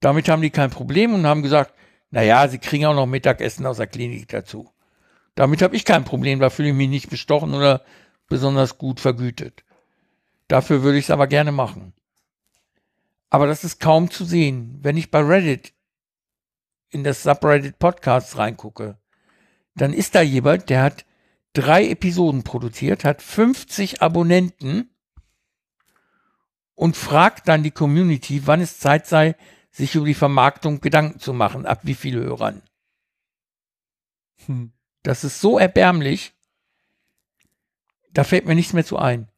Damit 0.00 0.28
haben 0.28 0.42
die 0.42 0.50
kein 0.50 0.70
Problem 0.70 1.14
und 1.14 1.26
haben 1.26 1.42
gesagt, 1.42 1.74
na 2.10 2.22
ja, 2.22 2.46
sie 2.48 2.58
kriegen 2.58 2.86
auch 2.86 2.94
noch 2.94 3.06
Mittagessen 3.06 3.66
aus 3.66 3.78
der 3.78 3.86
Klinik 3.86 4.28
dazu. 4.28 4.70
Damit 5.34 5.62
habe 5.62 5.76
ich 5.76 5.84
kein 5.84 6.04
Problem, 6.04 6.40
da 6.40 6.50
fühle 6.50 6.68
ich 6.68 6.74
mich 6.74 6.88
nicht 6.88 7.10
bestochen 7.10 7.54
oder 7.54 7.82
besonders 8.28 8.78
gut 8.78 9.00
vergütet. 9.00 9.64
Dafür 10.48 10.82
würde 10.82 10.98
ich 10.98 11.06
es 11.06 11.10
aber 11.10 11.26
gerne 11.26 11.52
machen. 11.52 11.92
Aber 13.30 13.46
das 13.46 13.64
ist 13.64 13.80
kaum 13.80 14.10
zu 14.10 14.24
sehen. 14.24 14.78
Wenn 14.82 14.96
ich 14.96 15.10
bei 15.10 15.20
Reddit 15.20 15.72
in 16.90 17.02
das 17.02 17.22
Subreddit 17.24 17.78
Podcasts 17.78 18.38
reingucke, 18.38 18.98
dann 19.74 19.92
ist 19.92 20.14
da 20.14 20.22
jemand, 20.22 20.70
der 20.70 20.82
hat 20.82 21.04
drei 21.52 21.88
Episoden 21.88 22.42
produziert, 22.42 23.04
hat 23.04 23.22
50 23.22 24.02
Abonnenten 24.02 24.90
und 26.74 26.96
fragt 26.96 27.48
dann 27.48 27.62
die 27.62 27.70
Community, 27.70 28.46
wann 28.46 28.60
es 28.60 28.78
Zeit 28.78 29.06
sei, 29.06 29.36
sich 29.70 29.94
über 29.94 30.06
die 30.06 30.14
Vermarktung 30.14 30.80
Gedanken 30.80 31.18
zu 31.18 31.32
machen, 31.32 31.66
ab 31.66 31.80
wie 31.82 31.94
viele 31.94 32.20
Hörern. 32.20 32.62
Hm. 34.46 34.72
Das 35.02 35.24
ist 35.24 35.40
so 35.40 35.58
erbärmlich, 35.58 36.32
da 38.12 38.24
fällt 38.24 38.46
mir 38.46 38.54
nichts 38.54 38.72
mehr 38.72 38.84
zu 38.84 38.98
ein. 38.98 39.28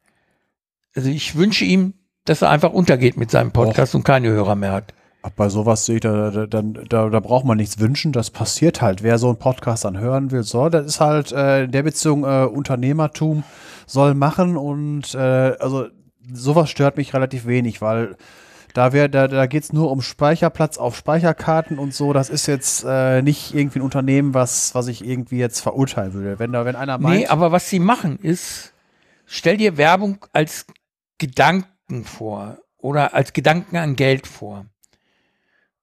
Also 0.95 1.09
ich 1.09 1.35
wünsche 1.35 1.65
ihm, 1.65 1.93
dass 2.25 2.41
er 2.41 2.49
einfach 2.49 2.71
untergeht 2.71 3.17
mit 3.17 3.31
seinem 3.31 3.51
Podcast 3.51 3.93
Och. 3.93 3.99
und 3.99 4.03
keine 4.03 4.29
Hörer 4.29 4.55
mehr 4.55 4.71
hat. 4.71 4.93
Ach, 5.23 5.31
bei 5.31 5.49
sowas 5.49 5.85
sehe 5.85 5.95
ich, 5.95 6.01
da, 6.01 6.31
da, 6.31 6.45
da, 6.45 7.09
da, 7.09 7.19
braucht 7.19 7.45
man 7.45 7.57
nichts 7.57 7.79
wünschen, 7.79 8.11
das 8.11 8.29
passiert 8.29 8.81
halt. 8.81 9.03
Wer 9.03 9.17
so 9.17 9.27
einen 9.27 9.39
Podcast 9.39 9.83
dann 9.83 9.99
hören 9.99 10.31
will, 10.31 10.43
soll, 10.43 10.69
das 10.69 10.85
ist 10.85 10.99
halt 11.01 11.31
äh, 11.31 11.63
in 11.63 11.71
der 11.71 11.83
Beziehung 11.83 12.23
äh, 12.23 12.45
Unternehmertum 12.45 13.43
soll 13.85 14.13
machen 14.13 14.57
und 14.57 15.15
äh, 15.15 15.17
also 15.17 15.87
sowas 16.31 16.69
stört 16.69 16.97
mich 16.97 17.13
relativ 17.13 17.45
wenig, 17.45 17.81
weil 17.81 18.15
da, 18.73 18.93
wär, 18.93 19.07
da, 19.07 19.27
da 19.27 19.47
geht 19.47 19.63
es 19.63 19.73
nur 19.73 19.89
um 19.89 20.01
Speicherplatz 20.01 20.77
auf 20.77 20.95
Speicherkarten 20.95 21.79
und 21.79 21.95
so. 21.95 22.13
Das 22.13 22.29
ist 22.29 22.45
jetzt 22.45 22.85
äh, 22.87 23.23
nicht 23.23 23.55
irgendwie 23.55 23.79
ein 23.79 23.81
Unternehmen, 23.81 24.35
was, 24.35 24.75
was 24.75 24.87
ich 24.87 25.03
irgendwie 25.03 25.39
jetzt 25.39 25.61
verurteilen 25.61 26.13
würde. 26.13 26.37
Wenn 26.37 26.51
da, 26.51 26.63
wenn 26.63 26.75
einer 26.75 26.99
meint. 26.99 27.21
Nee, 27.21 27.27
aber 27.27 27.51
was 27.51 27.69
sie 27.69 27.79
machen 27.79 28.19
ist, 28.19 28.73
stell 29.25 29.57
dir 29.57 29.77
Werbung 29.77 30.23
als 30.31 30.67
Gedanken 31.17 32.03
vor 32.03 32.59
oder 32.77 33.15
als 33.15 33.33
Gedanken 33.33 33.77
an 33.77 33.95
Geld 33.95 34.27
vor. 34.27 34.67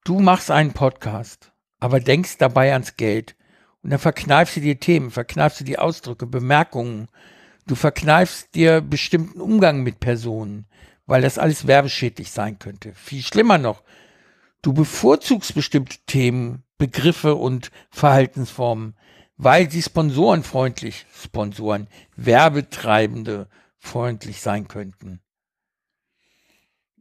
Du 0.07 0.21
machst 0.21 0.51
einen 0.51 0.75
Podcast, 0.75 1.51
aber 1.81 1.99
denkst 1.99 2.37
dabei 2.37 2.75
ans 2.75 2.99
Geld 2.99 3.37
und 3.83 3.89
dann 3.89 3.99
verkneifst 3.99 4.55
du 4.55 4.61
dir 4.61 4.79
Themen, 4.79 5.11
verkneifst 5.11 5.61
du 5.61 5.65
dir 5.65 5.81
Ausdrücke, 5.81 6.27
Bemerkungen, 6.27 7.09
du 7.67 7.75
verkneifst 7.75 8.55
dir 8.55 8.83
bestimmten 8.83 9.41
Umgang 9.41 9.83
mit 9.83 10.01
Personen, 10.01 10.67
weil 11.07 11.23
das 11.23 11.39
alles 11.39 11.67
werbeschädlich 11.67 12.33
sein 12.33 12.59
könnte. 12.59 12.93
Viel 12.93 13.23
schlimmer 13.23 13.57
noch, 13.57 13.83
du 14.61 14.75
bevorzugst 14.75 15.55
bestimmte 15.55 15.97
Themen, 16.05 16.65
Begriffe 16.77 17.37
und 17.37 17.71
Verhaltensformen, 17.91 18.99
weil 19.39 19.71
sie 19.71 19.81
sponsorenfreundlich, 19.81 21.07
Sponsoren, 21.15 21.89
Werbetreibende 22.15 23.49
freundlich 23.79 24.43
sein 24.43 24.69
könnten. 24.69 25.24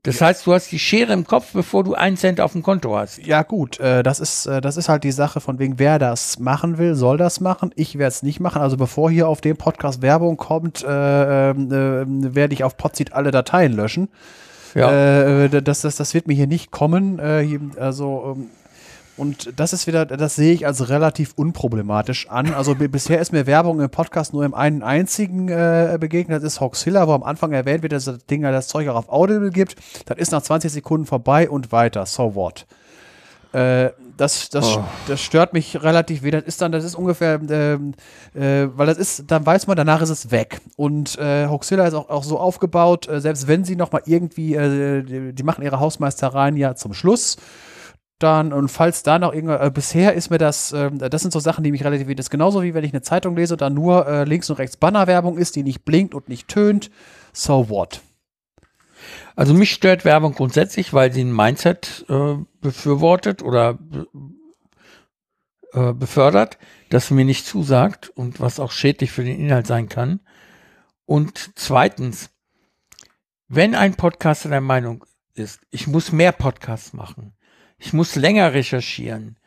Das 0.03 0.19
ja. 0.19 0.27
heißt, 0.27 0.45
du 0.45 0.53
hast 0.53 0.69
die 0.71 0.79
Schere 0.79 1.13
im 1.13 1.25
Kopf, 1.25 1.53
bevor 1.53 1.85
du 1.85 1.93
einen 1.93 2.17
Cent 2.17 2.41
auf 2.41 2.51
dem 2.51 2.61
Konto 2.61 2.95
hast. 2.95 3.25
Ja, 3.25 3.43
gut, 3.43 3.79
äh, 3.79 4.03
das 4.03 4.19
ist, 4.19 4.45
äh, 4.45 4.59
das 4.59 4.75
ist 4.75 4.89
halt 4.89 5.05
die 5.05 5.13
Sache 5.13 5.39
von 5.39 5.59
wegen, 5.59 5.79
wer 5.79 5.97
das 5.97 6.39
machen 6.39 6.77
will, 6.77 6.95
soll 6.95 7.17
das 7.17 7.39
machen. 7.39 7.71
Ich 7.75 7.97
werde 7.97 8.09
es 8.09 8.21
nicht 8.21 8.41
machen. 8.41 8.61
Also 8.61 8.75
bevor 8.75 9.09
hier 9.09 9.29
auf 9.29 9.39
dem 9.39 9.55
Podcast 9.55 10.01
Werbung 10.01 10.35
kommt, 10.35 10.83
äh, 10.83 11.51
ähm, 11.51 11.71
äh 11.71 12.35
werde 12.35 12.53
ich 12.53 12.65
auf 12.65 12.75
Podzit 12.75 13.13
alle 13.13 13.31
Dateien 13.31 13.71
löschen. 13.71 14.09
Ja. 14.75 15.45
Äh, 15.45 15.61
das, 15.61 15.81
das, 15.81 15.95
das 15.95 16.13
wird 16.13 16.27
mir 16.27 16.33
hier 16.33 16.47
nicht 16.47 16.71
kommen. 16.71 17.19
Äh, 17.19 17.59
also 17.79 18.35
ähm, 18.35 18.49
und 19.15 19.59
das 19.59 19.73
ist 19.73 19.85
wieder, 19.85 20.05
das 20.05 20.35
sehe 20.35 20.53
ich 20.53 20.65
als 20.65 20.89
relativ 20.89 21.33
unproblematisch 21.35 22.29
an. 22.29 22.53
Also 22.53 22.73
bisher 22.75 23.19
ist 23.19 23.31
mir 23.31 23.45
Werbung 23.45 23.79
im 23.79 23.89
Podcast 23.89 24.33
nur 24.33 24.43
im 24.43 24.55
einen 24.55 24.81
einzigen 24.81 25.49
äh, 25.49 25.97
begegnet, 25.99 26.37
das 26.37 26.53
ist 26.53 26.59
Hoxilla, 26.61 27.07
wo 27.07 27.13
am 27.13 27.23
Anfang 27.23 27.51
erwähnt 27.51 27.83
wird, 27.83 27.93
dass 27.93 28.05
das 28.05 28.25
Ding 28.25 28.41
das 28.41 28.67
Zeug 28.67 28.87
auch 28.89 28.95
auf 28.95 29.09
Audible 29.09 29.51
gibt. 29.51 29.75
Das 30.07 30.17
ist 30.17 30.31
nach 30.31 30.41
20 30.41 30.71
Sekunden 30.71 31.05
vorbei 31.05 31.47
und 31.47 31.71
weiter. 31.71 32.05
So 32.07 32.33
what? 32.33 32.65
Äh, 33.53 33.91
das, 34.17 34.49
das, 34.49 34.77
oh. 34.77 34.83
das 35.07 35.21
stört 35.21 35.53
mich 35.53 35.83
relativ 35.83 36.23
wenig. 36.23 36.41
Das 36.41 36.47
ist 36.47 36.61
dann, 36.61 36.71
das 36.71 36.83
ist 36.83 36.95
ungefähr, 36.95 37.39
äh, 37.49 37.73
äh, 37.73 38.69
weil 38.75 38.87
das 38.87 38.97
ist, 38.97 39.25
dann 39.27 39.45
weiß 39.45 39.67
man, 39.67 39.77
danach 39.77 40.01
ist 40.01 40.09
es 40.09 40.31
weg. 40.31 40.59
Und 40.75 41.19
äh, 41.19 41.47
Hoxilla 41.47 41.85
ist 41.87 41.93
auch, 41.93 42.09
auch 42.09 42.23
so 42.23 42.39
aufgebaut, 42.39 43.07
äh, 43.07 43.21
selbst 43.21 43.47
wenn 43.47 43.63
sie 43.63 43.75
noch 43.75 43.91
mal 43.91 44.01
irgendwie, 44.05 44.55
äh, 44.55 45.03
die, 45.03 45.33
die 45.33 45.43
machen 45.43 45.63
ihre 45.63 45.79
Hausmeistereien 45.79 46.57
ja 46.57 46.75
zum 46.75 46.93
Schluss 46.93 47.37
dann 48.23 48.53
und 48.53 48.69
falls 48.69 49.03
da 49.03 49.19
noch 49.19 49.33
irgendwas, 49.33 49.61
äh, 49.61 49.69
bisher 49.69 50.13
ist 50.13 50.29
mir 50.29 50.37
das, 50.37 50.71
äh, 50.71 50.89
das 50.91 51.21
sind 51.21 51.31
so 51.31 51.39
Sachen, 51.39 51.63
die 51.63 51.71
mich 51.71 51.83
relativ, 51.83 52.07
das 52.15 52.27
ist 52.27 52.29
genauso 52.29 52.63
wie 52.63 52.73
wenn 52.73 52.83
ich 52.83 52.93
eine 52.93 53.01
Zeitung 53.01 53.35
lese 53.35 53.57
da 53.57 53.69
nur 53.69 54.07
äh, 54.07 54.23
links 54.23 54.49
und 54.49 54.57
rechts 54.57 54.77
Bannerwerbung 54.77 55.37
ist, 55.37 55.55
die 55.55 55.63
nicht 55.63 55.85
blinkt 55.85 56.15
und 56.15 56.29
nicht 56.29 56.47
tönt. 56.47 56.89
So 57.33 57.69
what? 57.69 58.01
Also 59.35 59.53
mich 59.53 59.71
stört 59.71 60.05
Werbung 60.05 60.33
grundsätzlich, 60.33 60.93
weil 60.93 61.11
sie 61.11 61.23
ein 61.23 61.35
Mindset 61.35 62.05
äh, 62.07 62.35
befürwortet 62.61 63.41
oder 63.43 63.77
äh, 65.73 65.93
befördert, 65.93 66.57
das 66.89 67.11
mir 67.11 67.25
nicht 67.25 67.45
zusagt 67.45 68.09
und 68.09 68.39
was 68.39 68.59
auch 68.59 68.71
schädlich 68.71 69.11
für 69.11 69.23
den 69.23 69.39
Inhalt 69.39 69.67
sein 69.67 69.89
kann. 69.89 70.19
Und 71.05 71.51
zweitens, 71.55 72.29
wenn 73.47 73.75
ein 73.75 73.95
Podcaster 73.95 74.49
der 74.49 74.61
Meinung 74.61 75.03
ist, 75.33 75.59
ich 75.71 75.87
muss 75.87 76.11
mehr 76.11 76.31
Podcasts 76.31 76.93
machen, 76.93 77.33
ich 77.85 77.91
muss 77.91 78.15
länger 78.15 78.53
recherchieren. 78.53 79.37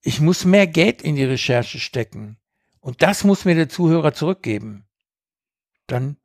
Ich 0.00 0.18
muss 0.18 0.46
mehr 0.46 0.66
Geld 0.66 1.02
in 1.02 1.14
die 1.14 1.24
Recherche 1.24 1.78
stecken. 1.78 2.38
Und 2.80 3.02
das 3.02 3.22
muss 3.22 3.44
mir 3.44 3.54
der 3.54 3.68
Zuhörer 3.68 4.14
zurückgeben. 4.14 4.86
Dann 5.86 6.16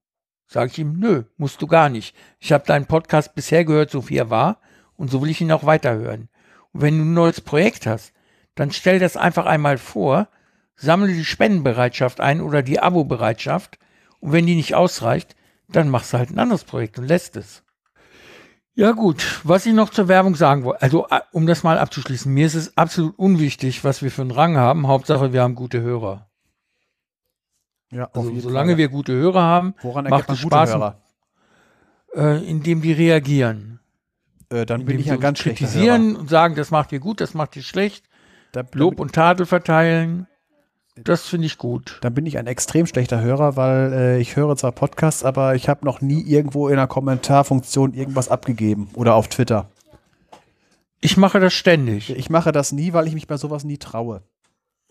sage 0.47 0.71
ich 0.71 0.79
ihm, 0.79 0.97
nö, 0.97 1.23
musst 1.35 1.61
du 1.61 1.67
gar 1.67 1.89
nicht. 1.89 2.15
Ich 2.39 2.53
habe 2.53 2.65
deinen 2.65 2.85
Podcast 2.85 3.35
bisher 3.35 3.65
gehört, 3.65 3.91
so 3.91 4.07
wie 4.07 4.15
er 4.15 4.29
war, 4.29 4.61
und 4.95 5.11
so 5.11 5.21
will 5.21 5.29
ich 5.29 5.41
ihn 5.41 5.51
auch 5.51 5.65
weiterhören. 5.65 6.29
Und 6.71 6.81
wenn 6.81 6.97
du 6.97 7.03
ein 7.03 7.13
neues 7.13 7.41
Projekt 7.41 7.85
hast, 7.85 8.13
dann 8.55 8.71
stell 8.71 8.99
das 8.99 9.17
einfach 9.17 9.45
einmal 9.45 9.77
vor, 9.77 10.29
sammle 10.77 11.13
die 11.13 11.25
Spendenbereitschaft 11.25 12.21
ein 12.21 12.39
oder 12.39 12.63
die 12.63 12.79
Abo-Bereitschaft, 12.79 13.77
und 14.21 14.31
wenn 14.31 14.47
die 14.47 14.55
nicht 14.55 14.73
ausreicht, 14.73 15.35
dann 15.67 15.89
machst 15.89 16.13
du 16.13 16.17
halt 16.17 16.29
ein 16.29 16.39
anderes 16.39 16.63
Projekt 16.63 16.97
und 16.97 17.07
lässt 17.07 17.35
es. 17.35 17.64
Ja 18.75 18.91
gut, 18.91 19.39
was 19.45 19.65
ich 19.65 19.73
noch 19.73 19.89
zur 19.89 20.09
Werbung 20.09 20.35
sagen 20.35 20.65
wollte, 20.65 20.81
also 20.81 21.07
äh, 21.09 21.21
um 21.31 21.47
das 21.47 21.63
mal 21.63 21.77
abzuschließen, 21.77 22.31
mir 22.31 22.45
ist 22.45 22.55
es 22.55 22.77
absolut 22.77 23.17
unwichtig, 23.17 23.85
was 23.85 24.01
wir 24.01 24.11
für 24.11 24.21
einen 24.21 24.31
Rang 24.31 24.57
haben. 24.57 24.87
Hauptsache, 24.87 25.31
wir 25.31 25.41
haben 25.41 25.55
gute 25.55 25.81
Hörer. 25.81 26.27
Ja, 27.89 28.09
also 28.13 28.37
solange 28.39 28.71
Fall. 28.71 28.77
wir 28.77 28.89
gute 28.89 29.13
Hörer 29.13 29.41
haben, 29.41 29.75
Woran 29.81 30.05
macht 30.09 30.29
es 30.29 30.39
Spaß, 30.39 30.73
Hörer? 30.73 31.01
Äh, 32.13 32.49
indem 32.49 32.81
die 32.81 32.91
reagieren. 32.91 33.79
Äh, 34.49 34.65
dann 34.65 34.81
indem 34.81 34.97
bin 34.97 34.99
ich 34.99 35.05
ja 35.05 35.15
ganz 35.15 35.39
kritisieren 35.39 36.17
und 36.17 36.29
sagen, 36.29 36.55
das 36.55 36.69
macht 36.69 36.91
ihr 36.91 36.99
gut, 36.99 37.21
das 37.21 37.33
macht 37.33 37.55
ihr 37.55 37.63
schlecht. 37.63 38.05
Da, 38.51 38.63
Lob 38.73 38.99
und 38.99 39.13
Tadel 39.13 39.45
verteilen. 39.45 40.27
Das 40.95 41.27
finde 41.27 41.47
ich 41.47 41.57
gut. 41.57 41.97
Dann 42.01 42.13
bin 42.13 42.25
ich 42.25 42.37
ein 42.37 42.47
extrem 42.47 42.87
schlechter 42.87 43.19
Hörer, 43.19 43.57
weil 43.57 43.93
äh, 43.93 44.19
ich 44.19 44.37
höre 44.37 44.55
zwar 44.55 44.71
Podcasts, 44.71 45.25
aber 45.25 45.53
ich 45.55 45.67
habe 45.67 45.83
noch 45.85 45.99
nie 45.99 46.21
irgendwo 46.21 46.69
in 46.69 46.75
einer 46.75 46.87
Kommentarfunktion 46.87 47.93
irgendwas 47.93 48.29
abgegeben 48.29 48.89
oder 48.93 49.15
auf 49.15 49.27
Twitter. 49.27 49.69
Ich 51.01 51.17
mache 51.17 51.41
das 51.41 51.53
ständig. 51.53 52.15
Ich 52.15 52.29
mache 52.29 52.53
das 52.53 52.71
nie, 52.71 52.93
weil 52.93 53.07
ich 53.07 53.13
mich 53.13 53.27
bei 53.27 53.35
sowas 53.35 53.65
nie 53.65 53.77
traue. 53.77 54.21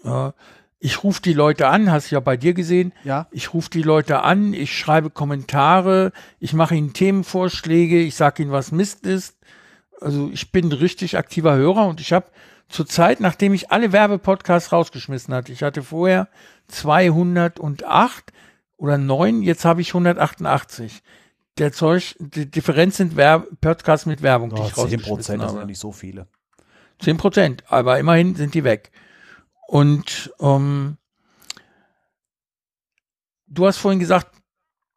Ja, 0.05 0.35
ich 0.79 1.03
rufe 1.03 1.23
die 1.23 1.33
Leute 1.33 1.69
an, 1.69 1.91
hast 1.91 2.11
du 2.11 2.17
ja 2.17 2.21
bei 2.21 2.37
dir 2.37 2.53
gesehen. 2.53 2.93
Ja. 3.05 3.27
Ich 3.31 3.55
rufe 3.55 3.71
die 3.71 3.81
Leute 3.81 4.21
an, 4.21 4.53
ich 4.53 4.79
schreibe 4.79 5.09
Kommentare, 5.09 6.13
ich 6.39 6.53
mache 6.53 6.75
ihnen 6.75 6.93
Themenvorschläge, 6.93 8.01
ich 8.01 8.15
sage 8.15 8.43
ihnen, 8.43 8.53
was 8.53 8.71
Mist 8.71 9.07
ist. 9.07 9.39
Also 10.03 10.29
ich 10.31 10.53
bin 10.53 10.67
ein 10.67 10.73
richtig 10.73 11.17
aktiver 11.17 11.55
Hörer 11.55 11.87
und 11.87 12.03
ich 12.03 12.13
habe 12.13 12.27
zur 12.75 12.87
Zeit, 12.87 13.21
nachdem 13.21 13.55
ich 13.55 13.71
alle 13.71 13.93
Werbepodcasts 13.93 14.73
rausgeschmissen 14.73 15.33
hatte. 15.33 15.53
Ich 15.53 15.63
hatte 15.63 15.83
vorher 15.85 16.29
208 16.69 18.33
oder 18.77 18.99
9, 18.99 19.43
jetzt 19.43 19.65
habe 19.65 19.81
ich 19.81 19.91
188. 19.91 21.03
Der 21.59 21.71
Zeug, 21.73 22.17
die 22.19 22.51
Differenz 22.51 22.97
sind 22.97 23.15
Werb 23.15 23.47
Podcasts 23.61 24.07
mit 24.07 24.23
Werbung, 24.23 24.51
Oh, 24.53 24.57
die 24.57 24.63
ich 24.63 24.75
10 24.75 24.83
rausgeschmissen 24.83 25.09
Prozent, 25.15 25.43
das 25.43 25.53
sind 25.53 25.67
nicht 25.67 25.79
so 25.79 25.93
viele. 25.93 26.27
10 26.99 27.17
Prozent, 27.17 27.63
aber 27.69 27.99
immerhin 28.01 28.35
sind 28.35 28.55
die 28.55 28.65
weg. 28.65 28.91
Und 29.69 30.33
ähm, 30.41 30.97
du 33.47 33.67
hast 33.69 33.77
vorhin 33.79 34.01
gesagt, 34.01 34.29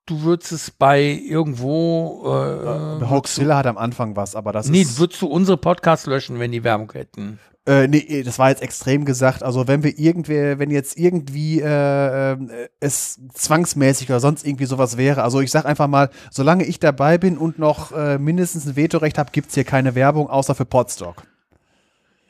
du 0.08 0.24
würdest 0.24 0.52
es 0.52 0.72
bei 0.72 1.04
irgendwo 1.04 2.24
äh, 2.26 3.06
Hoaxilla 3.08 3.58
hat 3.58 3.68
am 3.68 3.78
Anfang 3.78 4.16
was, 4.16 4.36
aber 4.36 4.52
das 4.52 4.68
Nee, 4.68 4.82
ist. 4.82 4.98
würdest 5.00 5.22
du 5.22 5.28
unsere 5.28 5.58
Podcasts 5.58 6.08
löschen, 6.08 6.40
wenn 6.40 6.52
die 6.52 6.64
Werbung 6.64 6.92
hätten? 6.92 7.40
Äh, 7.68 7.90
nee, 7.90 8.24
das 8.24 8.40
war 8.40 8.50
jetzt 8.50 8.62
extrem 8.62 9.04
gesagt. 9.04 9.44
Also 9.44 9.68
wenn 9.68 9.84
wir 9.84 10.00
irgendwie, 10.00 10.58
wenn 10.58 10.72
jetzt 10.72 10.98
irgendwie 10.98 11.60
äh, 11.60 12.32
äh, 12.32 12.70
es 12.80 13.20
zwangsmäßig 13.34 14.10
oder 14.10 14.22
sonst 14.22 14.48
irgendwie 14.48 14.66
sowas 14.66 14.96
wäre. 14.96 15.22
Also 15.22 15.42
ich 15.42 15.52
sag 15.52 15.66
einfach 15.66 15.88
mal, 15.88 16.10
solange 16.32 16.64
ich 16.64 16.80
dabei 16.80 17.18
bin 17.18 17.38
und 17.38 17.60
noch 17.60 17.92
äh, 17.92 18.18
mindestens 18.18 18.66
ein 18.66 18.78
Vetorecht 18.78 19.18
habe, 19.18 19.32
gibt's 19.34 19.54
hier 19.54 19.66
keine 19.66 19.96
Werbung, 19.96 20.30
außer 20.30 20.56
für 20.56 20.64
Podstock. 20.64 21.24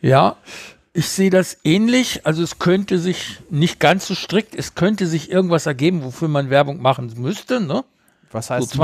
Ja, 0.01 0.37
ich 0.93 1.07
sehe 1.07 1.29
das 1.29 1.57
ähnlich. 1.63 2.25
Also 2.25 2.41
es 2.41 2.57
könnte 2.57 2.97
sich 2.97 3.37
nicht 3.51 3.79
ganz 3.79 4.07
so 4.07 4.15
strikt, 4.15 4.55
es 4.55 4.73
könnte 4.73 5.05
sich 5.05 5.29
irgendwas 5.29 5.67
ergeben, 5.67 6.03
wofür 6.03 6.29
man 6.29 6.49
Werbung 6.49 6.81
machen 6.81 7.13
müsste, 7.15 7.61
ne? 7.61 7.85
Was 8.31 8.47
So 8.47 8.55
heißt 8.55 8.75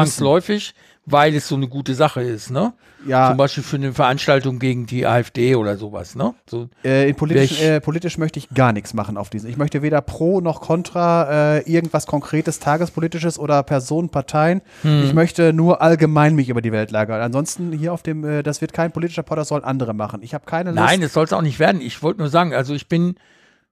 müssen? 0.49 0.73
Weil 1.05 1.35
es 1.35 1.47
so 1.49 1.55
eine 1.55 1.67
gute 1.67 1.95
Sache 1.95 2.21
ist, 2.21 2.49
ne? 2.49 2.73
Ja, 3.05 3.27
Zum 3.29 3.37
Beispiel 3.37 3.63
für 3.63 3.75
eine 3.75 3.91
Veranstaltung 3.91 4.59
gegen 4.59 4.85
die 4.85 5.05
AfD 5.05 5.55
oder 5.55 5.75
sowas, 5.75 6.15
ne? 6.15 6.33
So, 6.49 6.69
Äh, 6.83 7.13
politisch, 7.13 7.61
äh, 7.61 7.81
politisch 7.81 8.17
möchte 8.17 8.39
ich 8.39 8.47
gar 8.49 8.71
nichts 8.71 8.93
machen 8.93 9.17
auf 9.17 9.29
diesen. 9.29 9.49
Ich 9.49 9.57
möchte 9.57 9.81
weder 9.81 9.99
pro 10.01 10.39
noch 10.39 10.61
contra 10.61 11.57
äh, 11.57 11.69
irgendwas 11.69 12.07
konkretes, 12.07 12.59
tagespolitisches 12.59 13.37
oder 13.37 13.61
Personen, 13.63 14.07
Parteien. 14.07 14.61
Hm. 14.83 15.03
Ich 15.03 15.13
möchte 15.13 15.51
nur 15.51 15.81
allgemein 15.81 16.35
mich 16.35 16.47
über 16.47 16.61
die 16.61 16.71
Welt 16.71 16.91
lagern. 16.91 17.19
Ansonsten 17.21 17.73
hier 17.73 17.91
auf 17.91 18.03
dem, 18.03 18.23
äh, 18.23 18.41
das 18.41 18.61
wird 18.61 18.71
kein 18.71 18.93
politischer 18.93 19.23
Pod, 19.23 19.37
das 19.37 19.49
sollen 19.49 19.65
andere 19.65 19.93
machen. 19.93 20.21
Ich 20.23 20.33
habe 20.33 20.45
keine 20.45 20.69
Lust. 20.69 20.79
Nein, 20.81 21.01
das 21.01 21.11
soll 21.11 21.25
es 21.25 21.33
auch 21.33 21.41
nicht 21.41 21.59
werden. 21.59 21.81
Ich 21.81 22.01
wollte 22.01 22.19
nur 22.21 22.29
sagen, 22.29 22.53
also 22.53 22.73
ich 22.73 22.87
bin 22.87 23.15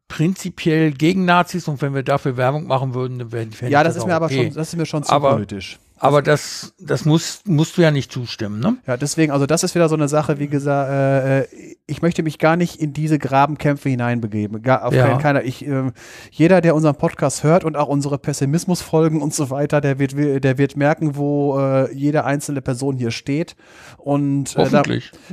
prinzipiell 0.09 0.91
gegen 0.91 1.23
Nazis 1.23 1.69
und 1.69 1.81
wenn 1.81 1.93
wir 1.95 2.03
dafür 2.03 2.35
Werbung 2.35 2.67
machen 2.67 2.93
würden, 2.93 3.17
dann 3.19 3.31
wäre 3.31 3.45
fände 3.51 3.71
ja, 3.71 3.79
ich 3.81 3.87
das 3.87 3.95
ist 3.95 4.05
mir 4.05 4.15
aber 4.15 4.25
okay. 4.25 4.47
schon, 4.47 4.53
das 4.55 4.67
ist 4.67 4.75
mir 4.75 4.85
schon 4.85 5.03
zu 5.03 5.11
Aber- 5.13 5.31
politisch. 5.31 5.79
Aber 6.03 6.23
das, 6.23 6.73
das 6.79 7.05
muss, 7.05 7.41
musst 7.45 7.77
du 7.77 7.83
ja 7.83 7.91
nicht 7.91 8.11
zustimmen, 8.11 8.59
ne? 8.59 8.77
Ja, 8.87 8.97
deswegen, 8.97 9.31
also 9.31 9.45
das 9.45 9.63
ist 9.63 9.75
wieder 9.75 9.87
so 9.87 9.93
eine 9.93 10.07
Sache, 10.07 10.39
wie 10.39 10.47
gesagt, 10.47 10.89
äh, 10.89 11.41
äh, 11.41 11.47
ich 11.85 12.01
möchte 12.01 12.23
mich 12.23 12.39
gar 12.39 12.55
nicht 12.55 12.77
in 12.81 12.91
diese 12.91 13.19
Grabenkämpfe 13.19 13.89
hineinbegeben. 13.89 14.63
Gar, 14.63 14.83
auf 14.85 14.95
Ja. 14.95 15.07
keinen, 15.07 15.19
keiner. 15.19 15.43
Ich, 15.43 15.63
ähm, 15.63 15.91
jeder, 16.31 16.59
der 16.61 16.73
unseren 16.73 16.95
Podcast 16.95 17.43
hört 17.43 17.63
und 17.63 17.77
auch 17.77 17.87
unsere 17.87 18.17
Pessimismusfolgen 18.17 19.21
und 19.21 19.35
so 19.35 19.51
weiter, 19.51 19.79
der 19.79 19.99
wird, 19.99 20.13
der 20.43 20.57
wird 20.57 20.75
merken, 20.75 21.15
wo 21.15 21.59
äh, 21.59 21.93
jede 21.93 22.25
einzelne 22.25 22.61
Person 22.61 22.97
hier 22.97 23.11
steht. 23.11 23.55
Und 23.97 24.55
äh, 24.57 24.69
da, 24.69 24.83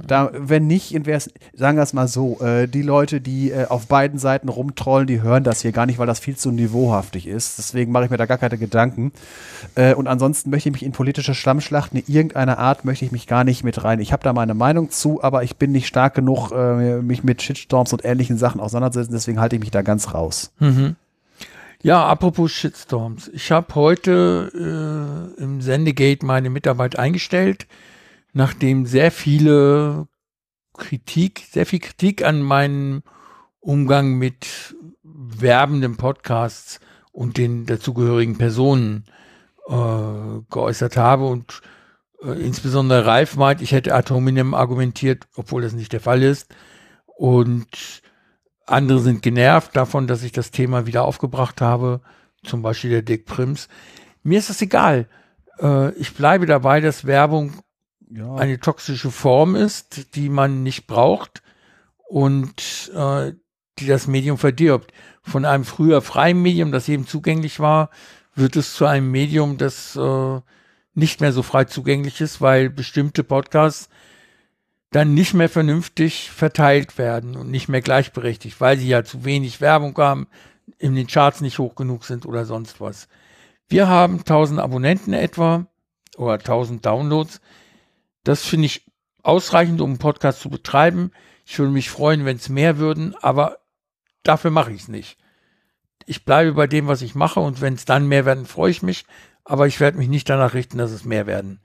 da, 0.06 0.30
wenn 0.34 0.66
nicht, 0.66 0.90
sagen 1.54 1.78
wir 1.78 1.82
es 1.82 1.92
mal 1.94 2.08
so, 2.08 2.40
äh, 2.40 2.68
die 2.68 2.82
Leute, 2.82 3.22
die 3.22 3.52
äh, 3.52 3.64
auf 3.66 3.86
beiden 3.86 4.18
Seiten 4.18 4.50
rumtrollen, 4.50 5.06
die 5.06 5.22
hören 5.22 5.44
das 5.44 5.62
hier 5.62 5.72
gar 5.72 5.86
nicht, 5.86 5.98
weil 5.98 6.06
das 6.06 6.18
viel 6.18 6.36
zu 6.36 6.50
niveauhaftig 6.50 7.26
ist. 7.26 7.56
Deswegen 7.56 7.90
mache 7.90 8.04
ich 8.04 8.10
mir 8.10 8.18
da 8.18 8.26
gar 8.26 8.36
keine 8.36 8.58
Gedanken. 8.58 9.12
Äh, 9.74 9.94
und 9.94 10.08
ansonsten 10.08 10.50
möchte 10.50 10.57
ich 10.66 10.72
mich 10.72 10.82
in 10.82 10.92
politische 10.92 11.34
Schlammschlachten 11.34 11.98
in 11.98 12.12
irgendeiner 12.12 12.58
Art 12.58 12.84
möchte 12.84 13.04
ich 13.04 13.12
mich 13.12 13.26
gar 13.26 13.44
nicht 13.44 13.64
mit 13.64 13.84
rein. 13.84 14.00
Ich 14.00 14.12
habe 14.12 14.22
da 14.22 14.32
meine 14.32 14.54
Meinung 14.54 14.90
zu, 14.90 15.22
aber 15.22 15.42
ich 15.42 15.56
bin 15.56 15.72
nicht 15.72 15.86
stark 15.86 16.14
genug, 16.14 16.50
äh, 16.52 17.00
mich 17.02 17.22
mit 17.22 17.42
Shitstorms 17.42 17.92
und 17.92 18.04
ähnlichen 18.04 18.38
Sachen 18.38 18.60
auseinanderzusetzen. 18.60 19.14
Deswegen 19.14 19.40
halte 19.40 19.56
ich 19.56 19.60
mich 19.60 19.70
da 19.70 19.82
ganz 19.82 20.14
raus. 20.14 20.52
Mhm. 20.58 20.96
Ja, 21.82 22.04
apropos 22.06 22.50
Shitstorms. 22.50 23.28
Ich 23.28 23.52
habe 23.52 23.74
heute 23.76 25.36
äh, 25.38 25.42
im 25.42 25.60
Sendegate 25.60 26.26
meine 26.26 26.50
Mitarbeit 26.50 26.98
eingestellt, 26.98 27.66
nachdem 28.32 28.84
sehr 28.84 29.12
viele 29.12 30.08
Kritik, 30.76 31.42
sehr 31.50 31.66
viel 31.66 31.78
Kritik 31.78 32.24
an 32.24 32.42
meinem 32.42 33.02
Umgang 33.60 34.14
mit 34.14 34.74
werbenden 35.02 35.96
Podcasts 35.96 36.80
und 37.12 37.36
den 37.36 37.66
dazugehörigen 37.66 38.38
Personen 38.38 39.04
äh, 39.68 40.40
geäußert 40.50 40.96
habe 40.96 41.26
und 41.26 41.60
äh, 42.22 42.30
insbesondere 42.32 43.06
Ralf 43.06 43.36
meint, 43.36 43.60
ich 43.60 43.72
hätte 43.72 43.94
ad 43.94 44.12
hominem 44.12 44.54
argumentiert, 44.54 45.26
obwohl 45.36 45.62
das 45.62 45.72
nicht 45.72 45.92
der 45.92 46.00
Fall 46.00 46.22
ist. 46.22 46.48
Und 47.06 48.02
andere 48.66 49.00
sind 49.00 49.22
genervt 49.22 49.76
davon, 49.76 50.06
dass 50.06 50.22
ich 50.22 50.32
das 50.32 50.50
Thema 50.50 50.86
wieder 50.86 51.04
aufgebracht 51.04 51.60
habe, 51.60 52.00
zum 52.44 52.62
Beispiel 52.62 52.90
der 52.90 53.02
Dick 53.02 53.26
Prims. 53.26 53.68
Mir 54.22 54.38
ist 54.38 54.50
das 54.50 54.62
egal. 54.62 55.08
Äh, 55.60 55.92
ich 55.92 56.14
bleibe 56.14 56.46
dabei, 56.46 56.80
dass 56.80 57.04
Werbung 57.06 57.52
Ja. 58.10 58.36
eine 58.36 58.58
toxische 58.60 59.10
Form 59.10 59.54
ist, 59.56 60.14
die 60.14 60.28
man 60.28 60.62
nicht 60.62 60.86
braucht 60.86 61.42
und 62.08 62.90
äh, 62.94 63.32
die 63.78 63.86
das 63.86 64.06
Medium 64.06 64.38
verdirbt. 64.38 64.92
Von 65.22 65.44
einem 65.44 65.64
früher 65.64 66.00
freien 66.00 66.40
Medium, 66.40 66.72
das 66.72 66.86
jedem 66.86 67.06
zugänglich 67.06 67.60
war, 67.60 67.90
wird 68.38 68.56
es 68.56 68.74
zu 68.74 68.86
einem 68.86 69.10
Medium, 69.10 69.58
das 69.58 69.96
äh, 69.96 70.40
nicht 70.94 71.20
mehr 71.20 71.32
so 71.32 71.42
frei 71.42 71.64
zugänglich 71.64 72.20
ist, 72.20 72.40
weil 72.40 72.70
bestimmte 72.70 73.24
Podcasts 73.24 73.88
dann 74.90 75.14
nicht 75.14 75.34
mehr 75.34 75.48
vernünftig 75.48 76.30
verteilt 76.30 76.96
werden 76.96 77.36
und 77.36 77.50
nicht 77.50 77.68
mehr 77.68 77.82
gleichberechtigt, 77.82 78.60
weil 78.60 78.78
sie 78.78 78.88
ja 78.88 79.04
zu 79.04 79.24
wenig 79.24 79.60
Werbung 79.60 79.96
haben, 79.98 80.28
in 80.78 80.94
den 80.94 81.06
Charts 81.06 81.40
nicht 81.40 81.58
hoch 81.58 81.74
genug 81.74 82.04
sind 82.04 82.26
oder 82.26 82.44
sonst 82.44 82.80
was. 82.80 83.08
Wir 83.68 83.88
haben 83.88 84.18
1000 84.18 84.60
Abonnenten 84.60 85.12
etwa 85.12 85.66
oder 86.16 86.34
1000 86.34 86.84
Downloads. 86.84 87.40
Das 88.24 88.44
finde 88.44 88.66
ich 88.66 88.90
ausreichend, 89.22 89.80
um 89.80 89.90
einen 89.90 89.98
Podcast 89.98 90.40
zu 90.40 90.48
betreiben. 90.48 91.10
Ich 91.44 91.58
würde 91.58 91.72
mich 91.72 91.90
freuen, 91.90 92.24
wenn 92.24 92.36
es 92.36 92.48
mehr 92.48 92.78
würden, 92.78 93.14
aber 93.20 93.58
dafür 94.22 94.50
mache 94.50 94.72
ich 94.72 94.82
es 94.82 94.88
nicht. 94.88 95.18
Ich 96.08 96.24
bleibe 96.24 96.54
bei 96.54 96.66
dem, 96.66 96.86
was 96.86 97.02
ich 97.02 97.14
mache 97.14 97.40
und 97.40 97.60
wenn 97.60 97.74
es 97.74 97.84
dann 97.84 98.06
mehr 98.08 98.24
werden, 98.24 98.46
freue 98.46 98.70
ich 98.70 98.82
mich, 98.82 99.04
aber 99.44 99.66
ich 99.66 99.78
werde 99.78 99.98
mich 99.98 100.08
nicht 100.08 100.28
danach 100.28 100.54
richten, 100.54 100.78
dass 100.78 100.90
es 100.90 101.04
mehr 101.04 101.26
werden, 101.26 101.60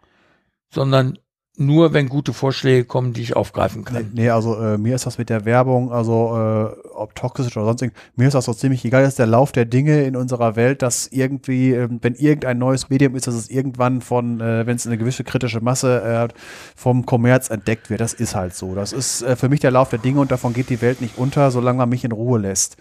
sondern 0.70 1.18
nur, 1.56 1.94
wenn 1.94 2.10
gute 2.10 2.34
Vorschläge 2.34 2.84
kommen, 2.84 3.14
die 3.14 3.22
ich 3.22 3.36
aufgreifen 3.36 3.84
Nee, 3.84 3.92
kann. 3.92 4.12
nee, 4.16 4.30
also 4.32 4.56
äh, 4.60 4.78
mir 4.80 4.96
ist 4.96 5.06
das 5.06 5.20
mit 5.20 5.30
der 5.30 5.46
Werbung, 5.46 5.92
also 5.92 6.36
äh, 6.36 6.90
ob 6.96 7.14
toxisch 7.14 7.56
oder 7.56 7.68
sonst 7.68 7.84
irgendwas, 7.84 8.04
mir 8.16 8.28
ist 8.28 8.34
das 8.34 8.46
so 8.46 8.54
ziemlich 8.56 8.84
egal. 8.86 9.04
Das 9.04 9.10
ist 9.14 9.20
der 9.20 9.28
Lauf 9.28 9.52
der 9.52 9.66
Dinge 9.66 10.04
in 10.04 10.16
unserer 10.16 10.56
Welt, 10.56 10.82
dass 10.82 11.06
irgendwie, 11.08 11.72
ähm, 11.74 12.00
wenn 12.02 12.16
irgendein 12.16 12.58
neues 12.58 12.90
Medium 12.90 13.16
ist, 13.16 13.28
dass 13.28 13.36
es 13.36 13.52
irgendwann 13.52 14.02
von, 14.02 14.42
äh, 14.42 14.66
wenn 14.66 14.78
es 14.78 14.88
eine 14.88 14.98
gewisse 14.98 15.24
kritische 15.24 15.62
Masse 15.62 16.02
äh, 16.02 16.28
vom 16.76 17.06
Kommerz 17.06 17.52
entdeckt 17.52 17.92
wird. 17.92 18.02
Das 18.02 18.14
ist 18.14 18.34
halt 18.36 18.56
so. 18.56 18.74
Das 18.74 18.92
ist 18.92 19.22
äh, 19.22 19.36
für 19.36 19.48
mich 19.48 19.60
der 19.60 19.70
Lauf 19.72 19.90
der 19.92 20.00
Dinge 20.00 20.22
und 20.22 20.32
davon 20.32 20.54
geht 20.54 20.72
die 20.72 20.82
Welt 20.82 21.02
nicht 21.02 21.20
unter, 21.20 21.52
solange 21.52 21.78
man 21.78 21.90
mich 21.90 22.04
in 22.04 22.14
Ruhe 22.14 22.40
lässt. 22.40 22.78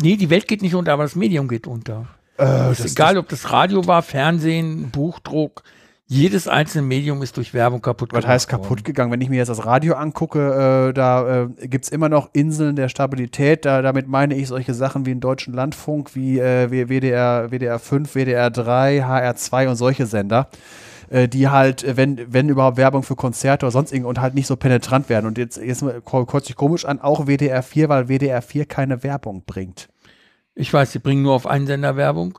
Nee, 0.00 0.16
die 0.16 0.30
Welt 0.30 0.48
geht 0.48 0.62
nicht 0.62 0.74
unter, 0.74 0.92
aber 0.92 1.02
das 1.02 1.16
Medium 1.16 1.48
geht 1.48 1.66
unter. 1.66 2.06
Äh, 2.38 2.72
ist 2.72 2.84
egal, 2.84 3.18
ob 3.18 3.28
das 3.28 3.50
Radio 3.50 3.86
war, 3.86 4.02
Fernsehen, 4.02 4.90
Buchdruck, 4.90 5.64
jedes 6.10 6.48
einzelne 6.48 6.86
Medium 6.86 7.20
ist 7.20 7.36
durch 7.36 7.52
Werbung 7.52 7.82
kaputt 7.82 8.14
Was 8.14 8.20
gemacht 8.20 8.32
heißt 8.32 8.48
kaputt 8.48 8.82
gegangen? 8.82 9.12
Wenn 9.12 9.20
ich 9.20 9.28
mir 9.28 9.36
jetzt 9.36 9.48
das 9.48 9.66
Radio 9.66 9.94
angucke, 9.94 10.88
äh, 10.88 10.94
da 10.94 11.42
äh, 11.42 11.66
gibt 11.66 11.84
es 11.84 11.90
immer 11.90 12.08
noch 12.08 12.30
Inseln 12.32 12.76
der 12.76 12.88
Stabilität. 12.88 13.66
Da, 13.66 13.82
damit 13.82 14.08
meine 14.08 14.34
ich 14.34 14.48
solche 14.48 14.72
Sachen 14.72 15.04
wie 15.04 15.10
den 15.10 15.20
Deutschen 15.20 15.52
Landfunk, 15.52 16.14
wie 16.14 16.38
äh, 16.38 16.70
WDR, 16.70 17.50
WDR 17.50 17.78
5, 17.78 18.14
WDR 18.14 18.48
3, 18.50 19.02
HR 19.02 19.36
2 19.36 19.68
und 19.68 19.76
solche 19.76 20.06
Sender, 20.06 20.48
äh, 21.10 21.28
die 21.28 21.48
halt, 21.48 21.84
äh, 21.84 21.96
wenn, 21.96 22.32
wenn 22.32 22.48
überhaupt 22.48 22.76
Werbung 22.76 23.02
für 23.02 23.16
Konzerte 23.16 23.66
oder 23.66 23.70
sonst 23.72 23.92
irgendwas 23.92 24.10
und 24.10 24.20
halt 24.20 24.34
nicht 24.34 24.46
so 24.46 24.56
penetrant 24.56 25.08
werden. 25.08 25.26
Und 25.26 25.38
jetzt, 25.38 25.56
jetzt 25.56 25.84
kurz 26.04 26.46
sich 26.46 26.56
komisch 26.56 26.84
an, 26.84 27.00
auch 27.00 27.26
WDR 27.26 27.62
4, 27.62 27.88
weil 27.88 28.08
WDR 28.08 28.42
4 28.42 28.66
keine 28.66 29.02
Werbung 29.02 29.44
bringt. 29.46 29.88
Ich 30.54 30.72
weiß, 30.72 30.92
sie 30.92 30.98
bringen 30.98 31.22
nur 31.22 31.34
auf 31.34 31.46
einen 31.46 31.66
Sender 31.66 31.96
Werbung, 31.96 32.38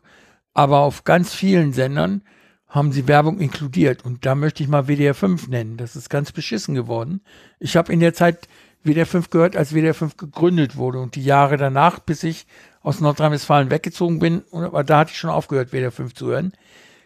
aber 0.54 0.80
auf 0.80 1.04
ganz 1.04 1.34
vielen 1.34 1.74
Sendern 1.74 2.22
haben 2.68 2.92
sie 2.92 3.08
Werbung 3.08 3.40
inkludiert. 3.40 4.06
Und 4.06 4.26
da 4.26 4.36
möchte 4.36 4.62
ich 4.62 4.70
mal 4.70 4.88
WDR 4.88 5.16
5 5.16 5.48
nennen. 5.48 5.78
Das 5.78 5.96
ist 5.96 6.10
ganz 6.10 6.32
beschissen 6.32 6.76
geworden. 6.76 7.22
Ich 7.60 7.76
habe 7.76 7.92
in 7.92 8.00
der 8.00 8.14
Zeit 8.14 8.48
WDR 8.84 9.06
5 9.06 9.30
gehört, 9.30 9.56
als 9.58 9.74
WDR 9.74 9.94
5 9.94 10.18
gegründet 10.18 10.78
wurde 10.78 11.00
und 11.00 11.16
die 11.16 11.24
Jahre 11.24 11.58
danach, 11.58 12.00
bis 12.00 12.24
ich 12.24 12.46
aus 12.82 13.02
Nordrhein-Westfalen 13.02 13.72
weggezogen 13.72 14.20
bin, 14.20 14.44
aber 14.52 14.84
da 14.84 15.00
hatte 15.00 15.12
ich 15.12 15.18
schon 15.18 15.30
aufgehört, 15.30 15.72
WDR 15.72 15.92
5 15.92 16.14
zu 16.14 16.28
hören. 16.28 16.54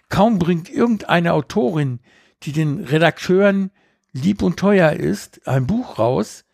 Kaum 0.09 0.39
bringt 0.39 0.69
irgendeine 0.69 1.33
Autorin, 1.33 1.99
die 2.43 2.51
den 2.51 2.83
Redakteuren 2.83 3.71
lieb 4.11 4.41
und 4.41 4.57
teuer 4.57 4.93
ist, 4.93 5.47
ein 5.47 5.65
Buch 5.65 5.97
raus, 5.97 6.45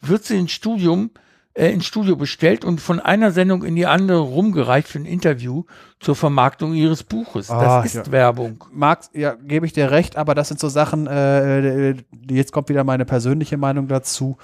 wird 0.00 0.24
sie 0.24 0.38
ins 0.38 0.52
Studium 0.52 1.10
äh, 1.54 1.70
ins 1.70 1.86
Studio 1.86 2.16
bestellt 2.16 2.64
und 2.64 2.80
von 2.80 3.00
einer 3.00 3.30
Sendung 3.30 3.62
in 3.64 3.76
die 3.76 3.86
andere 3.86 4.18
rumgereicht 4.18 4.88
für 4.88 4.98
ein 4.98 5.06
Interview 5.06 5.64
zur 6.00 6.16
Vermarktung 6.16 6.74
ihres 6.74 7.02
Buches. 7.04 7.48
Ah, 7.48 7.82
das 7.82 7.94
ist 7.94 8.06
ja. 8.06 8.12
Werbung. 8.12 8.62
Mag, 8.72 9.00
ja, 9.14 9.34
gebe 9.34 9.64
ich 9.64 9.72
dir 9.72 9.90
recht, 9.90 10.16
aber 10.16 10.34
das 10.34 10.48
sind 10.48 10.60
so 10.60 10.68
Sachen, 10.68 11.06
äh, 11.06 11.94
jetzt 12.28 12.52
kommt 12.52 12.68
wieder 12.68 12.84
meine 12.84 13.04
persönliche 13.06 13.56
Meinung 13.56 13.88
dazu, 13.88 14.36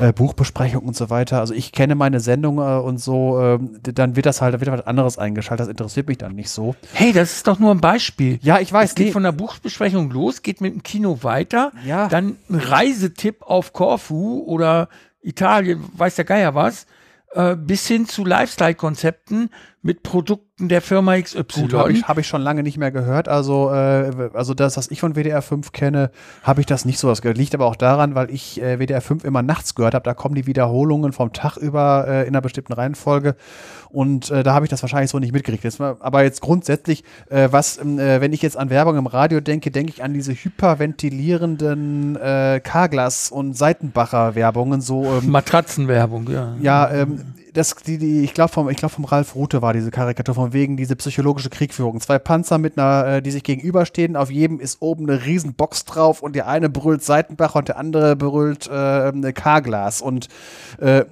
äh, 0.00 0.12
Buchbesprechung 0.12 0.84
und 0.84 0.94
so 0.94 1.10
weiter. 1.10 1.40
Also 1.40 1.54
ich 1.54 1.72
kenne 1.72 1.94
meine 1.96 2.20
Sendung 2.20 2.58
äh, 2.58 2.78
und 2.78 2.98
so, 3.00 3.40
äh, 3.40 3.58
dann 3.82 4.14
wird 4.14 4.26
das 4.26 4.40
halt, 4.40 4.54
da 4.54 4.60
wird 4.60 4.70
was 4.70 4.86
anderes 4.86 5.18
eingeschaltet, 5.18 5.64
das 5.66 5.70
interessiert 5.70 6.06
mich 6.08 6.18
dann 6.18 6.34
nicht 6.34 6.50
so. 6.50 6.76
Hey, 6.92 7.12
das 7.12 7.32
ist 7.32 7.46
doch 7.48 7.58
nur 7.58 7.72
ein 7.72 7.80
Beispiel. 7.80 8.38
Ja, 8.42 8.60
ich 8.60 8.72
weiß, 8.72 8.90
Es 8.90 8.94
geht 8.94 9.06
nee. 9.06 9.12
von 9.12 9.22
der 9.24 9.32
Buchbesprechung 9.32 10.10
los, 10.10 10.42
geht 10.42 10.60
mit 10.60 10.74
dem 10.74 10.82
Kino 10.82 11.18
weiter, 11.22 11.72
Ja. 11.84 12.06
dann 12.08 12.36
ein 12.48 12.54
Reisetipp 12.56 13.42
auf 13.42 13.72
Korfu 13.72 14.44
oder 14.46 14.88
Italien, 15.22 15.84
weiß 15.96 16.16
der 16.16 16.24
Geier 16.24 16.54
was, 16.54 16.86
äh, 17.32 17.56
bis 17.56 17.86
hin 17.86 18.06
zu 18.06 18.24
Lifestyle-Konzepten 18.24 19.50
mit 19.82 20.02
Produkten 20.02 20.68
der 20.68 20.82
Firma 20.82 21.18
XY. 21.18 21.42
Gut, 21.62 21.72
habe 21.72 21.90
ich, 21.92 22.04
hab 22.06 22.18
ich 22.18 22.26
schon 22.26 22.42
lange 22.42 22.62
nicht 22.62 22.76
mehr 22.76 22.90
gehört. 22.90 23.28
Also, 23.28 23.70
äh, 23.72 24.30
also 24.34 24.52
das, 24.52 24.76
was 24.76 24.90
ich 24.90 25.00
von 25.00 25.14
WDR 25.14 25.40
5 25.40 25.72
kenne, 25.72 26.10
habe 26.42 26.60
ich 26.60 26.66
das 26.66 26.84
nicht 26.84 26.98
so 26.98 27.08
was 27.08 27.22
gehört. 27.22 27.38
Liegt 27.38 27.54
aber 27.54 27.64
auch 27.64 27.76
daran, 27.76 28.14
weil 28.14 28.30
ich 28.30 28.60
äh, 28.60 28.78
WDR 28.78 29.00
5 29.00 29.24
immer 29.24 29.40
nachts 29.40 29.74
gehört 29.74 29.94
habe. 29.94 30.02
Da 30.04 30.12
kommen 30.12 30.34
die 30.34 30.46
Wiederholungen 30.46 31.12
vom 31.12 31.32
Tag 31.32 31.56
über 31.56 32.04
äh, 32.06 32.20
in 32.22 32.28
einer 32.28 32.42
bestimmten 32.42 32.74
Reihenfolge. 32.74 33.36
Und 33.88 34.30
äh, 34.30 34.42
da 34.42 34.52
habe 34.52 34.66
ich 34.66 34.70
das 34.70 34.82
wahrscheinlich 34.82 35.10
so 35.10 35.18
nicht 35.18 35.32
mitgekriegt. 35.32 35.64
Jetzt, 35.64 35.80
mal- 35.80 35.96
aber 36.00 36.24
jetzt 36.24 36.42
grundsätzlich, 36.42 37.02
äh, 37.30 37.48
was, 37.50 37.78
ähm, 37.78 37.98
äh, 37.98 38.20
wenn 38.20 38.34
ich 38.34 38.42
jetzt 38.42 38.58
an 38.58 38.68
Werbung 38.68 38.98
im 38.98 39.06
Radio 39.06 39.40
denke, 39.40 39.70
denke 39.70 39.92
ich 39.92 40.02
an 40.04 40.12
diese 40.12 40.32
hyperventilierenden 40.34 42.16
äh, 42.16 42.60
Carglass 42.62 43.30
und 43.30 43.56
Seitenbacher 43.56 44.34
Werbungen, 44.34 44.80
so 44.80 45.04
ähm, 45.04 45.30
Matratzenwerbung, 45.30 46.28
ja. 46.30 46.54
ja, 46.60 46.90
ähm, 46.90 47.34
das, 47.52 47.74
die, 47.76 47.98
die, 47.98 48.22
ich 48.22 48.34
glaube 48.34 48.52
vom, 48.52 48.68
ich 48.68 48.76
glaube 48.76 48.94
vom 48.94 49.04
Ralf 49.04 49.34
Rute 49.34 49.62
war 49.62 49.72
diese 49.72 49.90
Karikatur 49.90 50.34
von 50.34 50.52
wegen 50.52 50.76
diese 50.76 50.96
psychologische 50.96 51.50
Kriegführung. 51.50 52.00
Zwei 52.00 52.18
Panzer 52.18 52.58
mit 52.58 52.78
einer, 52.78 53.06
äh, 53.06 53.22
die 53.22 53.30
sich 53.30 53.42
gegenüberstehen. 53.42 54.16
Auf 54.16 54.30
jedem 54.30 54.60
ist 54.60 54.80
oben 54.80 55.08
eine 55.08 55.24
riesen 55.24 55.54
Box 55.54 55.84
drauf 55.84 56.22
und 56.22 56.36
der 56.36 56.48
eine 56.48 56.68
brüllt 56.68 57.02
Seitenbacher 57.02 57.58
und 57.58 57.68
der 57.68 57.78
andere 57.78 58.16
brüllt 58.16 58.68
äh, 58.68 58.72
eine 58.72 59.32
Carglass 59.32 60.02
und 60.02 60.28
äh, 60.78 61.04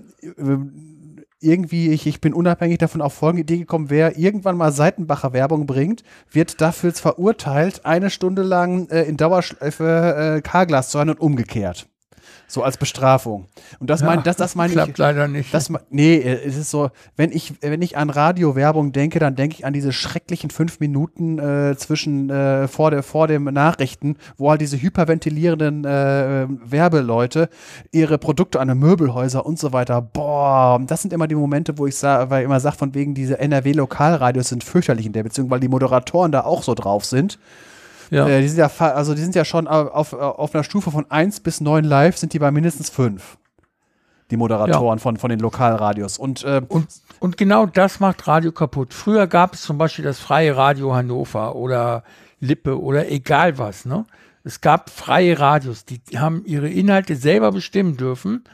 irgendwie, 1.40 1.90
ich, 1.90 2.06
ich 2.06 2.20
bin 2.20 2.34
unabhängig 2.34 2.78
davon 2.78 3.00
auf 3.00 3.14
folgende 3.14 3.42
Idee 3.42 3.58
gekommen, 3.58 3.90
wer 3.90 4.18
irgendwann 4.18 4.56
mal 4.56 4.72
Seitenbacher 4.72 5.32
Werbung 5.32 5.66
bringt, 5.66 6.02
wird 6.30 6.60
dafür 6.60 6.92
verurteilt, 6.92 7.84
eine 7.84 8.10
Stunde 8.10 8.42
lang 8.42 8.88
äh, 8.88 9.02
in 9.02 9.16
Dauerschleife 9.16 10.36
äh, 10.38 10.40
Carglass 10.40 10.90
zu 10.90 10.98
hören 10.98 11.10
und 11.10 11.20
umgekehrt. 11.20 11.86
So 12.50 12.62
als 12.62 12.78
Bestrafung. 12.78 13.46
Und 13.78 13.90
das 13.90 14.02
mein, 14.02 14.22
das, 14.22 14.36
das 14.36 14.54
meine 14.54 14.70
ich. 14.70 14.74
Klappt 14.74 14.96
leider 14.96 15.28
nicht. 15.28 15.52
Das, 15.52 15.70
nee, 15.90 16.16
äh, 16.16 16.46
es 16.46 16.56
ist 16.56 16.70
so, 16.70 16.90
wenn 17.14 17.30
ich, 17.30 17.52
wenn 17.60 17.82
ich 17.82 17.98
an 17.98 18.08
Radiowerbung 18.08 18.92
denke, 18.92 19.18
dann 19.18 19.36
denke 19.36 19.56
ich 19.58 19.66
an 19.66 19.74
diese 19.74 19.92
schrecklichen 19.92 20.48
fünf 20.48 20.80
Minuten 20.80 21.38
äh, 21.38 21.76
zwischen 21.76 22.30
äh, 22.30 22.66
vor, 22.66 22.90
der, 22.90 23.02
vor 23.02 23.28
dem 23.28 23.44
Nachrichten, 23.44 24.16
wo 24.38 24.50
halt 24.50 24.62
diese 24.62 24.80
hyperventilierenden 24.80 25.84
äh, 25.84 26.46
Werbeleute 26.64 27.50
ihre 27.92 28.16
Produkte 28.16 28.60
an 28.60 28.68
den 28.68 28.78
Möbelhäuser 28.78 29.44
und 29.44 29.58
so 29.58 29.74
weiter, 29.74 30.00
boah, 30.00 30.80
das 30.86 31.02
sind 31.02 31.12
immer 31.12 31.28
die 31.28 31.34
Momente, 31.34 31.76
wo 31.76 31.86
ich 31.86 31.96
sa 31.96 32.30
weil 32.30 32.40
ich 32.40 32.46
immer 32.46 32.60
sage, 32.60 32.76
von 32.76 32.94
wegen 32.94 33.14
diese 33.14 33.38
NRW-Lokalradios 33.38 34.48
sind 34.48 34.64
fürchterlich 34.64 35.04
in 35.04 35.12
der 35.12 35.22
Beziehung, 35.22 35.50
weil 35.50 35.60
die 35.60 35.68
Moderatoren 35.68 36.32
da 36.32 36.44
auch 36.44 36.62
so 36.62 36.74
drauf 36.74 37.04
sind. 37.04 37.38
Ja. 38.10 38.26
Äh, 38.28 38.40
die 38.42 38.48
sind 38.48 38.58
ja, 38.58 38.70
also 38.90 39.14
die 39.14 39.22
sind 39.22 39.34
ja 39.34 39.44
schon 39.44 39.66
auf, 39.66 40.12
auf, 40.12 40.12
auf 40.12 40.54
einer 40.54 40.64
Stufe 40.64 40.90
von 40.90 41.10
1 41.10 41.40
bis 41.40 41.60
9 41.60 41.84
live, 41.84 42.16
sind 42.16 42.32
die 42.32 42.38
bei 42.38 42.50
mindestens 42.50 42.90
5. 42.90 43.38
Die 44.30 44.36
Moderatoren 44.36 44.98
von, 44.98 45.16
von 45.16 45.30
den 45.30 45.40
Lokalradios. 45.40 46.18
Und 46.18 46.44
äh, 46.44 46.60
Und, 46.68 46.88
und 47.18 47.36
genau 47.38 47.64
das 47.64 47.98
macht 47.98 48.26
Radio 48.28 48.52
kaputt. 48.52 48.92
Früher 48.92 49.26
gab 49.26 49.54
es 49.54 49.62
zum 49.62 49.78
Beispiel 49.78 50.04
das 50.04 50.18
freie 50.18 50.54
Radio 50.54 50.94
Hannover 50.94 51.56
oder 51.56 52.04
Lippe 52.38 52.78
oder 52.80 53.10
egal 53.10 53.56
was. 53.56 53.86
Ne? 53.86 54.04
Es 54.44 54.60
gab 54.60 54.90
freie 54.90 55.38
Radios, 55.38 55.84
die 55.86 56.00
haben 56.16 56.42
ihre 56.44 56.68
Inhalte 56.68 57.16
selber 57.16 57.52
bestimmen 57.52 57.96
dürfen 57.96 58.44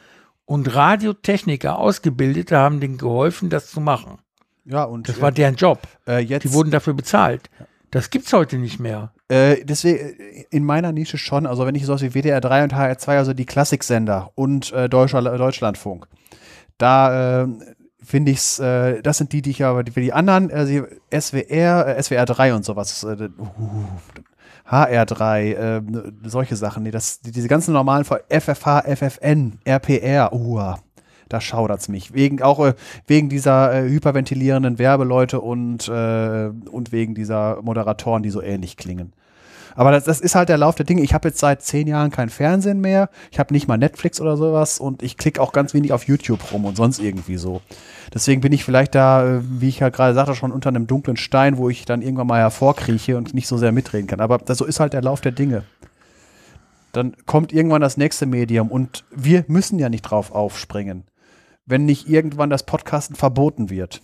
und 0.44 0.74
Radiotechniker, 0.74 1.78
Ausgebildete, 1.78 2.56
haben 2.56 2.78
denen 2.80 2.98
geholfen, 2.98 3.50
das 3.50 3.70
zu 3.70 3.80
machen. 3.80 4.18
ja, 4.64 4.84
und 4.84 5.08
Das 5.08 5.20
war 5.20 5.32
deren 5.32 5.56
Job. 5.56 5.80
äh, 6.06 6.18
jetzt. 6.18 6.44
Die 6.44 6.52
wurden 6.52 6.70
dafür 6.70 6.94
bezahlt. 6.94 7.50
Das 7.90 8.10
gibt's 8.10 8.32
heute 8.32 8.58
nicht 8.58 8.78
mehr. 8.78 9.12
Äh, 9.28 9.64
deswegen 9.64 9.98
äh, 9.98 10.44
in 10.50 10.64
meiner 10.64 10.92
Nische 10.92 11.18
schon, 11.18 11.46
also 11.46 11.66
wenn 11.66 11.74
ich 11.74 11.86
sowas 11.86 12.02
wie 12.02 12.14
WDR 12.14 12.40
3 12.40 12.64
und 12.64 12.74
HR2, 12.74 13.08
also 13.16 13.32
die 13.32 13.46
Klassiksender 13.46 14.30
und 14.34 14.72
äh, 14.72 14.88
Deutscher, 14.88 15.22
Deutschlandfunk, 15.22 16.06
da 16.78 17.42
äh, 17.42 17.48
finde 18.02 18.32
ich's, 18.32 18.58
äh, 18.58 19.02
das 19.02 19.18
sind 19.18 19.32
die, 19.32 19.42
die 19.42 19.50
ich 19.50 19.64
aber, 19.64 19.84
für 19.90 20.00
die 20.00 20.12
anderen, 20.12 20.48
die 20.48 20.82
SWR, 21.18 21.96
SWR 22.02 22.26
3 22.26 22.54
und 22.54 22.64
sowas, 22.64 23.02
äh, 23.04 23.28
uh, 23.38 23.84
HR3, 24.70 25.40
äh, 25.40 25.82
solche 26.24 26.56
Sachen, 26.56 26.82
nee, 26.82 26.90
das, 26.90 27.20
die, 27.20 27.32
diese 27.32 27.48
ganzen 27.48 27.72
normalen 27.72 28.04
FFH, 28.04 28.82
FFN, 28.82 29.58
RPR, 29.64 30.32
uh, 30.32 30.74
da 31.34 31.40
schaudert's 31.40 31.88
mich. 31.88 32.14
Wegen, 32.14 32.40
auch 32.40 32.64
äh, 32.64 32.74
wegen 33.06 33.28
dieser 33.28 33.74
äh, 33.74 33.88
hyperventilierenden 33.88 34.78
Werbeleute 34.78 35.40
und, 35.40 35.88
äh, 35.88 36.50
und 36.70 36.92
wegen 36.92 37.14
dieser 37.14 37.60
Moderatoren, 37.62 38.22
die 38.22 38.30
so 38.30 38.40
ähnlich 38.40 38.76
klingen. 38.76 39.12
Aber 39.76 39.90
das, 39.90 40.04
das 40.04 40.20
ist 40.20 40.34
halt 40.34 40.48
der 40.48 40.58
Lauf 40.58 40.76
der 40.76 40.86
Dinge. 40.86 41.02
Ich 41.02 41.14
habe 41.14 41.28
jetzt 41.28 41.40
seit 41.40 41.62
zehn 41.62 41.88
Jahren 41.88 42.10
kein 42.10 42.28
Fernsehen 42.28 42.80
mehr. 42.80 43.10
Ich 43.32 43.38
habe 43.38 43.52
nicht 43.52 43.66
mal 43.66 43.76
Netflix 43.76 44.20
oder 44.20 44.36
sowas 44.36 44.78
und 44.78 45.02
ich 45.02 45.16
klicke 45.16 45.42
auch 45.42 45.52
ganz 45.52 45.74
wenig 45.74 45.92
auf 45.92 46.06
YouTube 46.06 46.52
rum 46.52 46.64
und 46.64 46.76
sonst 46.76 47.00
irgendwie 47.00 47.36
so. 47.36 47.60
Deswegen 48.12 48.40
bin 48.40 48.52
ich 48.52 48.64
vielleicht 48.64 48.94
da, 48.94 49.38
äh, 49.38 49.40
wie 49.42 49.68
ich 49.68 49.82
halt 49.82 49.94
gerade 49.94 50.14
sagte, 50.14 50.34
schon 50.34 50.52
unter 50.52 50.68
einem 50.68 50.86
dunklen 50.86 51.16
Stein, 51.16 51.56
wo 51.56 51.68
ich 51.68 51.84
dann 51.84 52.02
irgendwann 52.02 52.28
mal 52.28 52.40
hervorkrieche 52.40 53.16
und 53.16 53.34
nicht 53.34 53.48
so 53.48 53.58
sehr 53.58 53.72
mitreden 53.72 54.06
kann. 54.06 54.20
Aber 54.20 54.38
das, 54.38 54.58
so 54.58 54.64
ist 54.64 54.78
halt 54.78 54.92
der 54.92 55.02
Lauf 55.02 55.20
der 55.20 55.32
Dinge. 55.32 55.64
Dann 56.92 57.16
kommt 57.26 57.52
irgendwann 57.52 57.80
das 57.80 57.96
nächste 57.96 58.26
Medium 58.26 58.68
und 58.70 59.04
wir 59.10 59.44
müssen 59.48 59.80
ja 59.80 59.88
nicht 59.88 60.02
drauf 60.02 60.30
aufspringen, 60.30 61.02
wenn 61.66 61.84
nicht 61.84 62.08
irgendwann 62.08 62.50
das 62.50 62.66
Podcasten 62.66 63.16
verboten 63.16 63.70
wird. 63.70 64.02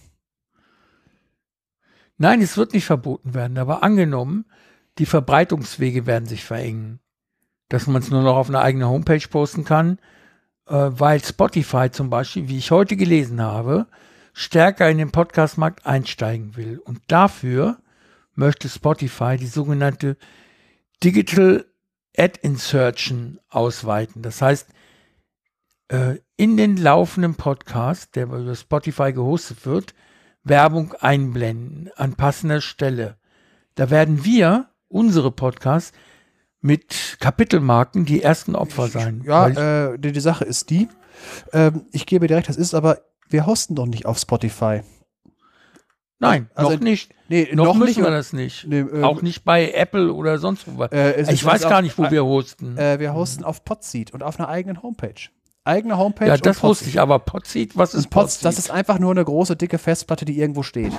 Nein, 2.16 2.42
es 2.42 2.56
wird 2.56 2.74
nicht 2.74 2.84
verboten 2.84 3.34
werden, 3.34 3.58
aber 3.58 3.82
angenommen, 3.82 4.44
die 4.98 5.06
Verbreitungswege 5.06 6.06
werden 6.06 6.26
sich 6.26 6.44
verengen. 6.44 7.00
Dass 7.68 7.86
man 7.86 8.02
es 8.02 8.10
nur 8.10 8.22
noch 8.22 8.36
auf 8.36 8.48
eine 8.48 8.60
eigene 8.60 8.88
Homepage 8.88 9.26
posten 9.28 9.64
kann, 9.64 9.98
äh, 10.66 10.74
weil 10.74 11.22
Spotify 11.22 11.90
zum 11.90 12.10
Beispiel, 12.10 12.48
wie 12.48 12.58
ich 12.58 12.70
heute 12.70 12.96
gelesen 12.96 13.40
habe, 13.40 13.86
stärker 14.32 14.90
in 14.90 14.98
den 14.98 15.12
Podcastmarkt 15.12 15.86
einsteigen 15.86 16.56
will. 16.56 16.78
Und 16.78 17.00
dafür 17.06 17.78
möchte 18.34 18.68
Spotify 18.68 19.36
die 19.38 19.46
sogenannte 19.46 20.16
Digital 21.02 21.64
Ad 22.16 22.40
Insertion 22.42 23.38
ausweiten. 23.48 24.22
Das 24.22 24.42
heißt, 24.42 24.68
äh, 25.90 26.16
in 26.36 26.56
den 26.56 26.76
laufenden 26.76 27.34
Podcast, 27.34 28.16
der 28.16 28.24
über 28.24 28.54
Spotify 28.54 29.12
gehostet 29.12 29.66
wird, 29.66 29.94
Werbung 30.42 30.94
einblenden 31.00 31.90
an 31.96 32.14
passender 32.14 32.60
Stelle. 32.60 33.18
Da 33.74 33.90
werden 33.90 34.24
wir, 34.24 34.68
unsere 34.88 35.30
Podcasts, 35.30 35.92
mit 36.62 37.16
Kapitelmarken 37.20 38.04
die 38.04 38.22
ersten 38.22 38.54
Opfer 38.54 38.88
sein. 38.88 39.22
Ja, 39.24 39.48
äh, 39.92 39.98
die, 39.98 40.12
die 40.12 40.20
Sache 40.20 40.44
ist 40.44 40.70
die, 40.70 40.88
ähm, 41.52 41.86
ich 41.92 42.06
gebe 42.06 42.26
dir 42.26 42.36
recht, 42.36 42.48
das 42.48 42.56
ist 42.56 42.74
aber, 42.74 42.98
wir 43.28 43.46
hosten 43.46 43.74
doch 43.74 43.86
nicht 43.86 44.06
auf 44.06 44.18
Spotify. 44.18 44.82
nein, 46.18 46.50
also- 46.54 46.72
noch 46.72 46.80
nicht. 46.80 47.14
Nee, 47.28 47.48
Noch, 47.52 47.76
müssen 47.76 47.98
wir 48.02 48.06
und- 48.08 48.12
das 48.12 48.32
nicht. 48.32 48.66
Nee, 48.66 48.80
äh, 48.80 49.02
Auch 49.04 49.22
nicht 49.22 49.44
bei 49.44 49.70
Apple 49.70 50.12
oder 50.12 50.38
sonst 50.38 50.64
wo. 50.66 50.82
Äh, 50.84 51.30
ich 51.32 51.44
weiß 51.44 51.62
es 51.62 51.68
gar 51.68 51.80
nicht, 51.80 51.96
wo 51.96 52.10
wir 52.10 52.24
hosten. 52.24 52.76
Äh, 52.76 52.98
wir 52.98 53.14
hosten 53.14 53.44
auf 53.44 53.64
Podseed 53.64 54.12
und 54.12 54.24
auf 54.24 54.40
einer 54.40 54.48
eigenen 54.48 54.82
Homepage. 54.82 55.14
Eigene 55.64 55.98
Homepage. 55.98 56.26
ja, 56.26 56.36
das 56.36 56.62
wusste 56.62 56.88
ich, 56.88 57.00
aber 57.00 57.18
Podseed, 57.18 57.76
was 57.76 57.94
ist 57.94 58.08
Podseed? 58.08 58.44
das 58.44 58.58
ist 58.58 58.70
einfach 58.70 58.98
nur 58.98 59.10
eine 59.10 59.24
große, 59.24 59.56
dicke 59.56 59.78
Festplatte, 59.78 60.24
die 60.24 60.38
irgendwo 60.38 60.62
steht. 60.62 60.92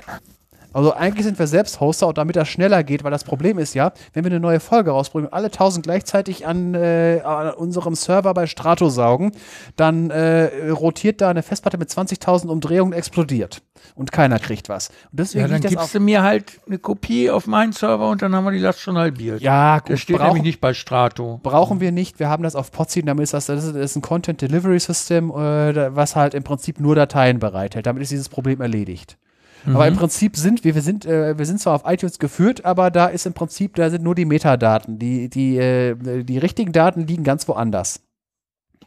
Also 0.73 0.93
eigentlich 0.93 1.25
sind 1.25 1.37
wir 1.39 1.47
selbst 1.47 1.79
Hoster 1.79 2.07
und 2.07 2.17
damit 2.17 2.35
das 2.35 2.47
schneller 2.47 2.83
geht, 2.83 3.03
weil 3.03 3.11
das 3.11 3.23
Problem 3.23 3.57
ist 3.59 3.73
ja, 3.73 3.91
wenn 4.13 4.23
wir 4.23 4.31
eine 4.31 4.39
neue 4.39 4.59
Folge 4.59 4.91
rausbringen 4.91 5.27
und 5.27 5.33
alle 5.33 5.51
tausend 5.51 5.83
gleichzeitig 5.83 6.47
an, 6.47 6.73
äh, 6.73 7.21
an 7.23 7.53
unserem 7.53 7.95
Server 7.95 8.33
bei 8.33 8.47
Strato 8.47 8.89
saugen, 8.89 9.31
dann 9.75 10.09
äh, 10.09 10.69
rotiert 10.69 11.21
da 11.21 11.29
eine 11.29 11.43
Festplatte 11.43 11.77
mit 11.77 11.89
20.000 11.89 12.47
Umdrehungen 12.47 12.93
explodiert 12.93 13.61
und 13.95 14.11
keiner 14.11 14.39
kriegt 14.39 14.69
was. 14.69 14.89
Und 14.89 15.19
deswegen 15.19 15.45
ja, 15.45 15.47
dann 15.47 15.61
das 15.61 15.71
gibst 15.71 15.95
du 15.95 15.99
mir 15.99 16.23
halt 16.23 16.59
eine 16.67 16.77
Kopie 16.77 17.29
auf 17.29 17.47
meinen 17.47 17.73
Server 17.73 18.09
und 18.09 18.21
dann 18.21 18.35
haben 18.35 18.45
wir 18.45 18.51
die 18.51 18.59
Last 18.59 18.79
schon 18.79 18.97
halbiert. 18.97 19.41
ja, 19.41 19.79
Der 19.79 19.95
gut, 19.95 19.99
steht 19.99 20.17
brauchen, 20.17 20.27
nämlich 20.27 20.43
nicht 20.43 20.61
bei 20.61 20.73
Strato. 20.73 21.39
brauchen 21.43 21.79
wir 21.79 21.91
nicht. 21.91 22.19
Wir 22.19 22.29
haben 22.29 22.43
das 22.43 22.55
auf 22.55 22.71
Podseed, 22.71 23.07
damit 23.07 23.23
ist 23.23 23.33
das, 23.33 23.47
das 23.47 23.63
ist, 23.63 23.75
das 23.75 23.95
ein 23.95 24.01
Content 24.01 24.41
Delivery 24.41 24.79
System, 24.79 25.31
äh, 25.31 25.95
was 25.95 26.15
halt 26.15 26.33
im 26.33 26.43
Prinzip 26.43 26.79
nur 26.79 26.95
Dateien 26.95 27.39
bereithält. 27.39 27.85
Damit 27.85 28.03
ist 28.03 28.11
dieses 28.11 28.29
Problem 28.29 28.61
erledigt. 28.61 29.17
Aber 29.65 29.87
im 29.87 29.95
Prinzip 29.95 30.37
sind 30.37 30.63
wir, 30.63 30.75
wir 30.75 30.81
sind, 30.81 31.05
äh, 31.05 31.37
wir 31.37 31.45
sind 31.45 31.59
zwar 31.59 31.75
auf 31.75 31.83
iTunes 31.85 32.19
geführt, 32.19 32.65
aber 32.65 32.89
da 32.89 33.07
ist 33.07 33.25
im 33.25 33.33
Prinzip, 33.33 33.75
da 33.75 33.89
sind 33.89 34.03
nur 34.03 34.15
die 34.15 34.25
Metadaten. 34.25 34.97
Die, 34.97 35.29
die, 35.29 35.57
äh, 35.57 36.23
die 36.23 36.37
richtigen 36.37 36.71
Daten 36.71 37.05
liegen 37.05 37.23
ganz 37.23 37.47
woanders. 37.47 38.01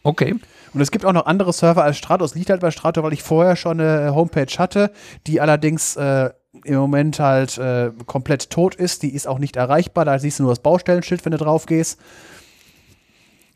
Okay. 0.03 0.35
Und 0.75 0.81
es 0.81 0.91
gibt 0.91 1.05
auch 1.05 1.13
noch 1.13 1.27
andere 1.27 1.53
Server 1.53 1.83
als 1.85 1.97
Strato. 1.97 2.25
Es 2.25 2.35
liegt 2.35 2.51
halt 2.51 2.61
bei 2.61 2.71
Strato, 2.71 3.03
weil 3.03 3.13
ich 3.13 3.23
vorher 3.23 3.57
schon 3.57 3.81
eine 3.81 4.15
Homepage 4.15 4.53
hatte, 4.59 4.91
die 5.27 5.41
allerdings 5.41 5.97
äh, 5.97 6.31
im 6.65 6.77
Moment 6.77 7.21
halt 7.21 7.57
äh, 7.59 7.91
komplett 8.07 8.51
tot 8.51 8.75
ist. 8.75 9.03
Die 9.03 9.15
ist 9.15 9.27
auch 9.27 9.39
nicht 9.39 9.57
erreichbar. 9.57 10.05
Da 10.05 10.19
siehst 10.19 10.39
du 10.39 10.43
nur 10.43 10.53
das 10.53 10.61
Baustellenschild, 10.61 11.25
wenn 11.25 11.33
du 11.33 11.39
drauf 11.39 11.67
gehst. 11.67 11.99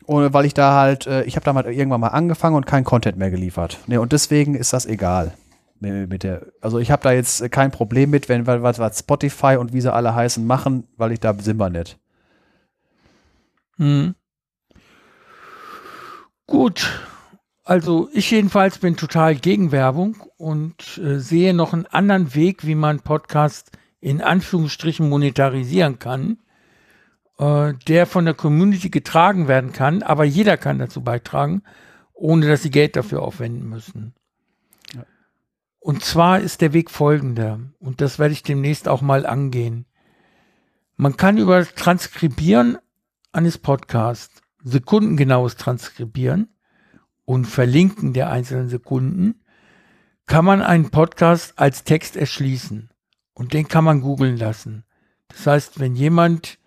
Und 0.05 0.33
weil 0.33 0.45
ich 0.45 0.55
da 0.55 0.73
halt, 0.75 1.05
äh, 1.05 1.23
ich 1.23 1.35
habe 1.35 1.43
da 1.43 1.53
mal 1.53 1.65
irgendwann 1.65 2.01
mal 2.01 2.07
angefangen 2.07 2.55
und 2.55 2.65
kein 2.65 2.83
Content 2.83 3.17
mehr 3.17 3.29
geliefert. 3.29 3.77
Nee, 3.85 3.97
und 3.97 4.11
deswegen 4.11 4.55
ist 4.55 4.73
das 4.73 4.87
egal. 4.87 5.33
Mit 5.81 6.23
der, 6.23 6.47
also 6.59 6.79
ich 6.79 6.91
habe 6.91 7.03
da 7.03 7.13
jetzt 7.13 7.51
kein 7.51 7.71
Problem 7.71 8.09
mit, 8.09 8.27
wenn 8.27 8.45
was, 8.45 8.79
was 8.79 8.99
Spotify 8.99 9.55
und 9.57 9.71
wie 9.71 9.81
sie 9.81 9.93
alle 9.93 10.13
heißen 10.13 10.45
machen, 10.45 10.87
weil 10.97 11.13
ich 11.13 11.19
da 11.19 11.33
sind 11.33 11.57
wir 11.57 11.69
nicht. 11.69 11.97
Hm. 13.77 14.15
Gut. 16.47 16.89
Also 17.63 18.09
ich 18.13 18.31
jedenfalls 18.31 18.79
bin 18.79 18.97
total 18.97 19.35
gegen 19.35 19.71
Werbung 19.71 20.17
und 20.37 20.97
äh, 20.97 21.19
sehe 21.19 21.53
noch 21.53 21.73
einen 21.73 21.85
anderen 21.85 22.33
Weg, 22.33 22.65
wie 22.65 22.75
man 22.75 23.01
Podcast 23.01 23.71
in 24.01 24.21
Anführungsstrichen 24.21 25.07
monetarisieren 25.07 25.99
kann, 25.99 26.39
äh, 27.37 27.73
der 27.87 28.05
von 28.05 28.25
der 28.25 28.33
Community 28.33 28.89
getragen 28.89 29.47
werden 29.47 29.71
kann, 29.71 30.01
aber 30.03 30.23
jeder 30.23 30.57
kann 30.57 30.79
dazu 30.79 31.03
beitragen, 31.03 31.61
ohne 32.13 32.47
dass 32.47 32.63
sie 32.63 32.71
Geld 32.71 32.95
dafür 32.95 33.21
aufwenden 33.21 33.69
müssen. 33.69 34.13
Und 35.79 36.03
zwar 36.03 36.39
ist 36.39 36.61
der 36.61 36.73
Weg 36.73 36.91
folgender, 36.91 37.59
und 37.79 38.01
das 38.01 38.19
werde 38.19 38.33
ich 38.33 38.43
demnächst 38.43 38.87
auch 38.87 39.01
mal 39.01 39.25
angehen. 39.25 39.85
Man 40.97 41.15
kann 41.15 41.37
über 41.37 41.65
Transkribieren 41.65 42.77
eines 43.31 43.57
Podcasts, 43.57 44.41
sekundengenaues 44.63 45.55
Transkribieren, 45.55 46.49
und 47.29 47.45
Verlinken 47.45 48.13
der 48.13 48.31
einzelnen 48.31 48.69
Sekunden 48.69 49.43
kann 50.25 50.43
man 50.43 50.63
einen 50.63 50.89
Podcast 50.89 51.59
als 51.59 51.83
Text 51.83 52.15
erschließen 52.15 52.89
und 53.33 53.53
den 53.53 53.67
kann 53.67 53.83
man 53.83 54.01
googeln 54.01 54.35
lassen. 54.35 54.83
Das 55.27 55.45
heißt, 55.45 55.79
wenn 55.79 55.95
jemand 55.95 56.57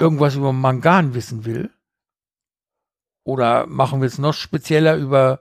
irgendwas 0.00 0.34
über 0.34 0.52
Mangan 0.52 1.14
wissen 1.14 1.44
will, 1.44 1.70
oder 3.22 3.66
machen 3.68 4.00
wir 4.00 4.06
es 4.06 4.18
noch 4.18 4.34
spezieller 4.34 4.96
über 4.96 5.40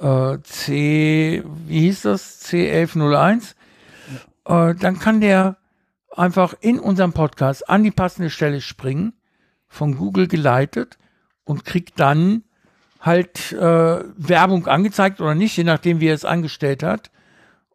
äh, 0.00 0.38
C, 0.42 1.42
wie 1.66 1.80
hieß 1.80 2.02
das? 2.02 2.42
C1101, 2.44 3.54
äh, 4.46 4.74
dann 4.74 4.98
kann 4.98 5.20
der 5.20 5.56
einfach 6.14 6.54
in 6.60 6.78
unserem 6.78 7.12
Podcast 7.12 7.68
an 7.68 7.82
die 7.82 7.90
passende 7.90 8.30
Stelle 8.30 8.60
springen, 8.60 9.12
von 9.68 9.96
Google 9.96 10.28
geleitet 10.28 10.98
und 11.44 11.64
kriegt 11.64 12.00
dann 12.00 12.44
halt 13.00 13.52
äh, 13.52 13.58
Werbung 14.16 14.66
angezeigt 14.66 15.20
oder 15.20 15.34
nicht, 15.34 15.56
je 15.56 15.64
nachdem, 15.64 16.00
wie 16.00 16.08
er 16.08 16.14
es 16.14 16.24
angestellt 16.24 16.82
hat. 16.82 17.10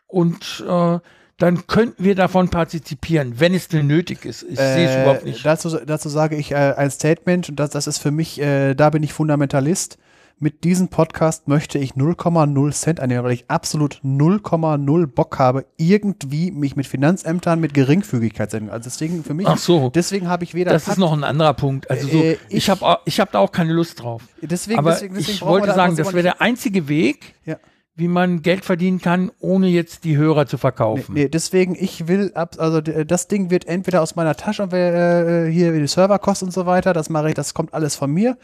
Und 0.08 0.64
äh, 0.68 1.00
dann 1.38 1.68
könnten 1.68 2.04
wir 2.04 2.16
davon 2.16 2.50
partizipieren, 2.50 3.40
wenn 3.40 3.54
es 3.54 3.68
denn 3.68 3.88
nötig 3.88 4.26
ist. 4.26 4.44
Ich 4.44 4.60
äh, 4.60 4.74
sehe 4.74 4.90
es 4.90 5.02
überhaupt 5.02 5.26
nicht. 5.26 5.46
Dazu, 5.46 5.70
dazu 5.70 6.10
sage 6.10 6.36
ich 6.36 6.52
äh, 6.52 6.74
ein 6.76 6.92
Statement, 6.92 7.50
und 7.50 7.60
das, 7.60 7.70
das 7.72 7.88
ist 7.88 8.00
für 8.00 8.12
mich, 8.12 8.36
da 8.36 8.90
bin 8.90 9.04
ich 9.04 9.14
Fundamentalist 9.14 9.98
mit 10.42 10.64
diesem 10.64 10.88
Podcast 10.88 11.48
möchte 11.48 11.78
ich 11.78 11.92
0,0 11.92 12.72
Cent 12.72 13.00
einnehmen, 13.00 13.24
weil 13.24 13.32
ich 13.32 13.46
absolut 13.48 14.02
0,0 14.04 15.06
Bock 15.06 15.38
habe, 15.38 15.66
irgendwie 15.78 16.50
mich 16.50 16.76
mit 16.76 16.88
Finanzämtern 16.88 17.60
mit 17.60 17.76
Geringfügigkeit 17.76 18.50
zu 18.50 18.58
Also 18.72 18.86
deswegen 18.86 19.24
für 19.24 19.36
mich, 19.36 19.48
Ach 19.48 19.60
so. 19.60 19.92
deswegen 19.94 20.28
habe 20.28 20.44
ich 20.44 20.56
weder. 20.56 20.72
Das 20.72 20.88
ist 20.88 20.98
noch 20.98 21.14
ein 21.14 21.24
anderer 21.24 21.54
Punkt. 21.54 21.90
Also 21.92 22.08
so, 22.08 22.18
äh, 22.18 22.34
ich, 22.50 22.58
ich 22.58 22.70
habe 22.72 22.98
ich 23.06 23.20
hab 23.20 23.32
da 23.32 23.40
auch 23.40 23.52
keine 23.52 23.72
Lust 23.72 24.02
drauf. 24.02 24.24
Deswegen, 24.42 24.80
Aber 24.80 24.92
deswegen, 24.92 25.14
deswegen 25.14 25.36
ich 25.36 25.42
wollte 25.44 25.74
sagen, 25.74 25.96
das 25.96 26.12
wäre 26.12 26.24
der 26.24 26.42
einzige 26.42 26.88
Weg. 26.88 27.36
Ja 27.46 27.58
wie 27.94 28.08
man 28.08 28.42
Geld 28.42 28.64
verdienen 28.64 29.00
kann, 29.00 29.32
ohne 29.40 29.68
jetzt 29.68 30.06
die 30.06 30.16
Hörer 30.16 30.48
zu 30.48 30.58
verkaufen. 30.58 31.14
Nee, 31.14 31.24
nee 31.24 31.30
deswegen, 31.30 31.76
ich 31.76 32.08
will, 32.08 32.32
ab, 32.34 32.56
also 32.58 32.80
das 32.80 33.28
Ding 33.28 33.52
wird 33.52 33.68
entweder 33.68 34.02
aus 34.02 34.16
meiner 34.16 34.36
Tasche, 34.36 34.64
äh, 34.64 35.52
hier 35.52 35.74
die 35.74 35.88
Serverkosten 35.88 36.48
und 36.48 36.52
so 36.52 36.66
weiter, 36.66 36.94
das 36.94 37.10
mache 37.10 37.30
ich, 37.30 37.36
das 37.36 37.54
kommt 37.54 37.74
alles 37.74 37.96
von 37.96 38.10
mir. 38.10 38.38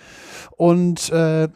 Und 0.57 1.11
äh, 1.11 1.45
äh, 1.45 1.49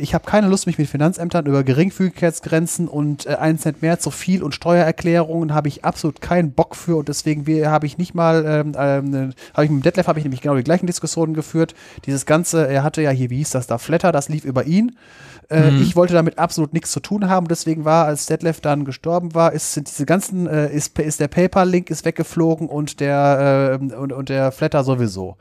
ich 0.00 0.14
habe 0.14 0.24
keine 0.24 0.48
Lust, 0.48 0.66
mich 0.66 0.78
mit 0.78 0.88
Finanzämtern 0.88 1.46
über 1.46 1.62
Geringfügigkeitsgrenzen 1.62 2.88
und 2.88 3.26
äh, 3.26 3.36
einen 3.36 3.58
Cent 3.58 3.82
mehr 3.82 3.98
zu 3.98 4.10
viel 4.10 4.42
und 4.42 4.54
Steuererklärungen 4.54 5.54
habe 5.54 5.68
ich 5.68 5.84
absolut 5.84 6.20
keinen 6.20 6.52
Bock 6.52 6.76
für 6.76 6.96
und 6.96 7.08
deswegen 7.08 7.44
habe 7.66 7.86
ich 7.86 7.98
nicht 7.98 8.14
mal, 8.14 8.44
ähm, 8.46 8.72
ähm, 8.78 9.32
habe 9.54 9.64
ich 9.64 9.70
mit 9.70 9.84
Detlef 9.84 10.06
habe 10.06 10.18
ich 10.18 10.24
nämlich 10.24 10.40
genau 10.40 10.56
die 10.56 10.64
gleichen 10.64 10.86
Diskussionen 10.86 11.34
geführt. 11.34 11.74
Dieses 12.06 12.26
Ganze, 12.26 12.68
er 12.68 12.82
hatte 12.82 13.02
ja 13.02 13.10
hier, 13.10 13.30
wie 13.30 13.38
hieß 13.38 13.50
das 13.50 13.66
da, 13.66 13.78
Flatter, 13.78 14.12
das 14.12 14.28
lief 14.28 14.44
über 14.44 14.64
ihn. 14.64 14.96
Äh, 15.50 15.70
mhm. 15.70 15.82
Ich 15.82 15.96
wollte 15.96 16.12
damit 16.12 16.38
absolut 16.38 16.72
nichts 16.72 16.92
zu 16.92 17.00
tun 17.00 17.28
haben, 17.28 17.48
deswegen 17.48 17.84
war, 17.84 18.06
als 18.06 18.26
Detlef 18.26 18.60
dann 18.60 18.84
gestorben 18.84 19.34
war, 19.34 19.52
ist, 19.52 19.72
sind 19.72 19.88
diese 19.88 20.04
ganzen, 20.04 20.46
äh, 20.46 20.72
ist, 20.72 20.98
ist 20.98 21.20
der 21.20 21.28
PayPal-Link 21.28 21.90
ist 21.90 22.04
weggeflogen 22.04 22.68
und 22.68 23.00
der, 23.00 23.78
äh, 23.80 23.94
und, 23.94 24.12
und 24.12 24.28
der 24.28 24.52
Flatter 24.52 24.84
sowieso. 24.84 25.36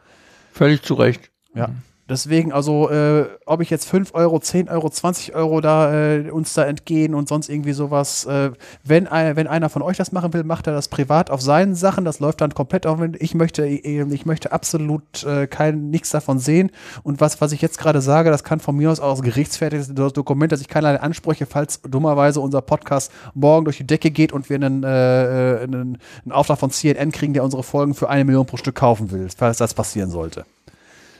Völlig 0.54 0.82
zu 0.82 0.94
Recht. 0.94 1.30
Ja. 1.54 1.68
Mhm. 1.68 1.87
Deswegen, 2.10 2.54
also, 2.54 2.90
äh, 2.90 3.26
ob 3.46 3.62
ich 3.62 3.70
jetzt 3.70 3.88
5 3.90 4.14
Euro, 4.14 4.40
10 4.40 4.70
Euro, 4.70 4.90
20 4.90 5.36
Euro 5.36 5.60
da 5.60 5.94
äh, 5.94 6.32
uns 6.32 6.54
da 6.54 6.64
entgehen 6.64 7.14
und 7.14 7.28
sonst 7.28 7.50
irgendwie 7.50 7.74
sowas, 7.74 8.24
äh, 8.26 8.52
wenn, 8.84 9.08
äh, 9.08 9.36
wenn 9.36 9.48
einer 9.48 9.70
von 9.70 9.82
euch 9.82 9.98
das 9.98 10.14
machen 10.14 10.34
will, 10.34 10.44
macht 10.44 10.68
er 10.68 10.74
das 10.74 10.88
privat 10.88 11.30
auf 11.30 11.42
seinen 11.42 11.76
Sachen. 11.76 12.06
Das 12.06 12.20
läuft 12.20 12.40
dann 12.40 12.54
komplett 12.54 12.86
auf. 12.88 13.00
Ich 13.20 13.36
möchte, 13.36 13.68
äh, 13.68 14.06
ich 14.10 14.26
möchte 14.26 14.54
absolut 14.54 15.24
äh, 15.24 15.48
kein 15.48 15.90
nichts 15.90 16.12
davon 16.12 16.40
sehen. 16.40 16.72
Und 17.04 17.20
was, 17.20 17.42
was 17.42 17.52
ich 17.52 17.62
jetzt 17.62 17.78
gerade 17.78 18.02
sage, 18.02 18.30
das 18.30 18.44
kann 18.44 18.60
von 18.60 18.76
mir 18.78 18.90
aus 18.92 19.00
aus 19.00 19.22
gerichtsfertiges 19.22 19.94
Dokument, 19.94 20.52
dass 20.52 20.62
ich 20.62 20.70
keinerlei 20.70 21.00
Ansprüche, 21.00 21.46
falls 21.46 21.82
dummerweise 21.82 22.40
unser 22.40 22.62
Podcast 22.62 23.12
morgen 23.34 23.66
durch 23.66 23.78
die 23.78 23.88
Decke 23.88 24.12
geht 24.12 24.32
und 24.32 24.50
wir 24.50 24.56
einen, 24.56 24.84
äh, 24.84 24.88
einen, 24.88 25.98
einen 26.24 26.32
Auftrag 26.32 26.60
von 26.60 26.72
CNN 26.72 27.12
kriegen, 27.12 27.34
der 27.34 27.44
unsere 27.44 27.64
Folgen 27.64 27.94
für 27.94 28.10
eine 28.10 28.24
Million 28.24 28.46
pro 28.46 28.58
Stück 28.58 28.76
kaufen 28.76 29.12
will, 29.12 29.28
falls 29.36 29.58
das 29.58 29.74
passieren 29.74 30.10
sollte 30.10 30.46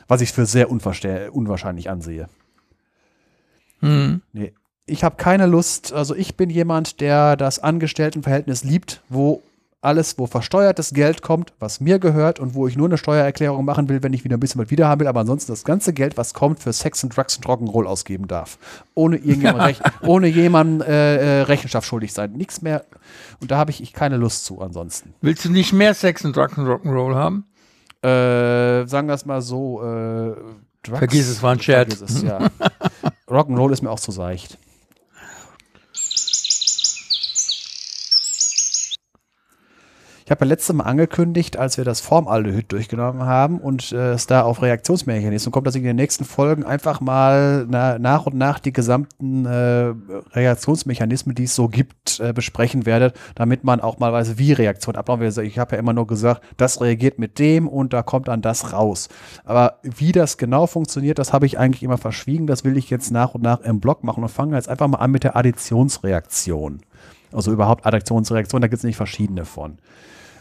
was 0.08 0.22
ich 0.22 0.32
für 0.32 0.46
sehr 0.46 0.70
unwahrscheinlich 0.70 1.90
ansehe. 1.90 2.28
Hm. 3.80 4.22
Nee. 4.32 4.52
Ich 4.86 5.04
habe 5.04 5.16
keine 5.16 5.46
Lust, 5.46 5.92
also 5.92 6.14
ich 6.14 6.36
bin 6.36 6.48
jemand, 6.48 7.00
der 7.02 7.36
das 7.36 7.58
Angestelltenverhältnis 7.58 8.64
liebt, 8.64 9.02
wo 9.10 9.42
alles, 9.80 10.18
wo 10.18 10.26
versteuertes 10.26 10.92
Geld 10.92 11.22
kommt, 11.22 11.52
was 11.60 11.80
mir 11.80 11.98
gehört 11.98 12.40
und 12.40 12.54
wo 12.54 12.66
ich 12.66 12.76
nur 12.76 12.88
eine 12.88 12.98
Steuererklärung 12.98 13.64
machen 13.64 13.88
will, 13.88 14.02
wenn 14.02 14.12
ich 14.12 14.24
wieder 14.24 14.36
ein 14.36 14.40
bisschen 14.40 14.60
was 14.60 14.70
wieder 14.70 14.88
haben 14.88 15.00
will, 15.00 15.06
aber 15.06 15.20
ansonsten 15.20 15.52
das 15.52 15.64
ganze 15.64 15.92
Geld, 15.92 16.16
was 16.16 16.34
kommt, 16.34 16.60
für 16.60 16.72
Sex 16.72 17.04
und 17.04 17.16
Drugs 17.16 17.36
und 17.36 17.46
Rock'n'Roll 17.46 17.84
ausgeben 17.84 18.26
darf. 18.26 18.58
Ohne 18.94 19.16
irgendjemand 19.16 19.64
Rech 19.66 19.80
ohne 20.02 20.26
jemandem 20.26 20.86
äh, 20.86 21.16
äh, 21.16 21.42
Rechenschaft 21.42 21.86
schuldig 21.86 22.12
sein. 22.12 22.32
Nichts 22.32 22.60
mehr. 22.60 22.84
Und 23.40 23.50
da 23.50 23.58
habe 23.58 23.70
ich, 23.70 23.80
ich 23.80 23.92
keine 23.92 24.16
Lust 24.16 24.46
zu 24.46 24.60
ansonsten. 24.60 25.14
Willst 25.20 25.44
du 25.44 25.50
nicht 25.50 25.72
mehr 25.72 25.94
Sex 25.94 26.24
und 26.24 26.36
Drugs 26.36 26.58
und 26.58 26.66
Rock'n'Roll 26.66 27.14
haben? 27.14 27.44
Äh, 28.02 28.86
sagen 28.86 29.08
wir 29.08 29.14
es 29.14 29.26
mal 29.26 29.42
so, 29.42 29.82
äh, 29.82 30.34
Drugs, 30.82 30.98
Vergiss 30.98 31.28
es, 31.28 31.42
war 31.42 31.52
ein 31.52 31.60
Scherz. 31.60 32.22
ja. 32.22 32.38
Rock'n'Roll 33.28 33.72
ist 33.72 33.82
mir 33.82 33.90
auch 33.90 34.00
zu 34.00 34.12
seicht. 34.12 34.58
Ich 40.28 40.30
habe 40.30 40.44
ja 40.44 40.50
letztes 40.50 40.76
Mal 40.76 40.84
angekündigt, 40.84 41.56
als 41.56 41.78
wir 41.78 41.86
das 41.86 42.02
Formaldehyd 42.02 42.70
durchgenommen 42.70 43.22
haben 43.22 43.60
und 43.60 43.92
äh, 43.92 44.12
es 44.12 44.26
da 44.26 44.42
auf 44.42 44.60
Reaktionsmechanismen 44.60 45.50
kommt, 45.50 45.66
dass 45.66 45.74
ich 45.74 45.80
in 45.80 45.86
den 45.86 45.96
nächsten 45.96 46.26
Folgen 46.26 46.64
einfach 46.64 47.00
mal 47.00 47.64
na, 47.66 47.98
nach 47.98 48.26
und 48.26 48.36
nach 48.36 48.58
die 48.58 48.74
gesamten 48.74 49.46
äh, 49.46 49.94
Reaktionsmechanismen, 50.34 51.34
die 51.34 51.44
es 51.44 51.54
so 51.54 51.68
gibt, 51.68 52.20
äh, 52.20 52.34
besprechen 52.34 52.84
werde, 52.84 53.14
damit 53.36 53.64
man 53.64 53.80
auch 53.80 54.00
mal 54.00 54.12
weiß, 54.12 54.36
wie 54.36 54.52
Reaktion 54.52 54.96
ablaufen 54.96 55.22
wird. 55.22 55.38
Ich 55.38 55.58
habe 55.58 55.76
ja 55.76 55.78
immer 55.78 55.94
nur 55.94 56.06
gesagt, 56.06 56.42
das 56.58 56.82
reagiert 56.82 57.18
mit 57.18 57.38
dem 57.38 57.66
und 57.66 57.94
da 57.94 58.02
kommt 58.02 58.28
dann 58.28 58.42
das 58.42 58.74
raus. 58.74 59.08
Aber 59.46 59.78
wie 59.82 60.12
das 60.12 60.36
genau 60.36 60.66
funktioniert, 60.66 61.18
das 61.18 61.32
habe 61.32 61.46
ich 61.46 61.58
eigentlich 61.58 61.82
immer 61.82 61.96
verschwiegen. 61.96 62.46
Das 62.46 62.64
will 62.64 62.76
ich 62.76 62.90
jetzt 62.90 63.10
nach 63.10 63.34
und 63.34 63.42
nach 63.42 63.60
im 63.60 63.80
Blog 63.80 64.04
machen 64.04 64.22
und 64.22 64.28
fange 64.28 64.56
jetzt 64.56 64.68
einfach 64.68 64.88
mal 64.88 64.98
an 64.98 65.10
mit 65.10 65.24
der 65.24 65.36
Additionsreaktion. 65.36 66.82
Also 67.32 67.50
überhaupt 67.50 67.86
Additionsreaktion, 67.86 68.60
da 68.60 68.68
gibt 68.68 68.80
es 68.80 68.84
nicht 68.84 68.96
verschiedene 68.96 69.46
von. 69.46 69.78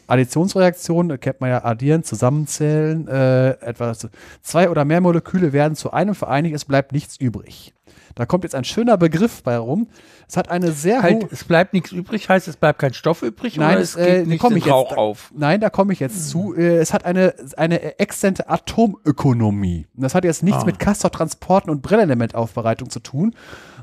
Additionsreaktion, 0.08 1.10
da 1.10 1.18
kennt 1.18 1.42
man 1.42 1.50
ja 1.50 1.64
addieren, 1.66 2.04
zusammenzählen, 2.04 3.08
äh, 3.08 3.50
etwas 3.62 4.08
zwei 4.42 4.70
oder 4.70 4.86
mehr 4.86 5.02
Moleküle 5.02 5.54
werden 5.54 5.76
zu 5.76 5.92
einem 5.92 6.16
vereinigt, 6.16 6.56
es 6.56 6.66
bleibt 6.66 6.92
nichts 6.94 7.18
übrig. 7.18 7.74
Da 8.16 8.26
kommt 8.26 8.44
jetzt 8.46 8.56
ein 8.56 8.64
schöner 8.64 8.98
Begriff 8.98 9.44
bei 9.44 9.58
rum. 9.60 9.88
Es 10.28 10.38
hat 10.38 10.50
eine 10.50 10.72
sehr 10.72 11.04
Halt, 11.04 11.24
hohe. 11.24 11.30
es 11.32 11.44
bleibt 11.44 11.74
nichts 11.74 11.92
übrig, 11.92 12.28
heißt 12.28 12.48
es 12.48 12.58
bleibt 12.58 12.80
kein 12.80 12.94
Stoff 12.96 13.22
übrig 13.22 13.58
Nein, 13.58 13.74
oder 13.76 13.80
es, 13.82 13.96
äh, 13.96 14.20
geht 14.20 14.28
nicht 14.28 14.42
komm 14.42 14.56
ich 14.56 14.66
jetzt- 14.66 14.74
Rauch 14.74 14.98
auf. 14.98 15.32
Nein, 15.38 15.62
da 15.62 15.70
komme 15.70 15.94
ich 15.94 16.00
jetzt 16.00 16.30
zu. 16.30 16.56
Äh, 16.56 16.78
Es 16.78 16.94
hat 16.94 17.06
eine, 17.06 17.36
eine 17.58 18.00
exzente 18.00 18.50
Atomökonomie. 18.50 19.86
Und 19.96 20.02
das 20.04 20.16
hat 20.16 20.24
jetzt 20.24 20.42
nichts 20.42 20.64
Ah. 20.64 20.66
mit 20.66 20.80
Castor-Transporten 20.80 21.70
und 21.70 21.82
Brennelementaufbereitung 21.84 22.90
zu 22.90 23.00
tun, 23.02 23.36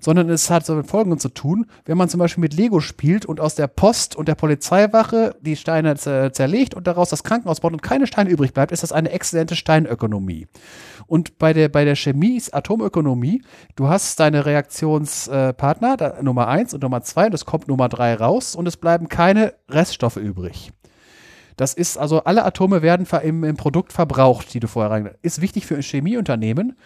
sondern 0.04 0.28
es 0.28 0.50
hat 0.50 0.66
so 0.66 0.74
mit 0.74 0.86
Folgendem 0.86 1.18
zu 1.18 1.30
tun. 1.30 1.64
Wenn 1.86 1.96
man 1.96 2.10
zum 2.10 2.20
Beispiel 2.20 2.42
mit 2.42 2.52
Lego 2.52 2.80
spielt 2.80 3.24
und 3.24 3.40
aus 3.40 3.54
der 3.54 3.68
Post 3.68 4.14
und 4.14 4.28
der 4.28 4.34
Polizeiwache 4.34 5.34
die 5.40 5.56
Steine 5.56 5.96
zer 5.96 6.30
zerlegt 6.30 6.74
und 6.74 6.86
daraus 6.86 7.08
das 7.08 7.24
Krankenhaus 7.24 7.60
baut 7.60 7.72
und 7.72 7.82
keine 7.82 8.06
Steine 8.06 8.28
übrig 8.28 8.52
bleibt, 8.52 8.70
ist 8.70 8.82
das 8.82 8.92
eine 8.92 9.10
exzellente 9.10 9.56
Steinökonomie. 9.56 10.46
Und 11.06 11.38
bei 11.38 11.54
der, 11.54 11.70
bei 11.70 11.86
der 11.86 11.96
Chemie 11.96 12.36
ist 12.36 12.54
Atomökonomie, 12.54 13.42
du 13.76 13.88
hast 13.88 14.20
deine 14.20 14.44
Reaktionspartner, 14.44 16.22
Nummer 16.22 16.48
eins 16.48 16.74
und 16.74 16.82
Nummer 16.82 17.00
zwei 17.00 17.26
und 17.26 17.34
es 17.34 17.46
kommt 17.46 17.68
Nummer 17.68 17.88
drei 17.88 18.14
raus 18.14 18.54
und 18.54 18.66
es 18.68 18.76
bleiben 18.76 19.08
keine 19.08 19.54
Reststoffe 19.70 20.18
übrig. 20.18 20.70
Das 21.56 21.74
ist 21.74 21.96
also, 21.96 22.24
alle 22.24 22.44
Atome 22.44 22.82
werden 22.82 23.06
im, 23.22 23.44
im 23.44 23.56
Produkt 23.56 23.92
verbraucht, 23.92 24.52
die 24.54 24.60
du 24.60 24.66
vorher 24.66 24.90
rein. 24.90 25.10
Ist 25.22 25.40
wichtig 25.40 25.66
für 25.66 25.76
ein 25.76 25.82
Chemieunternehmen, 25.82 26.76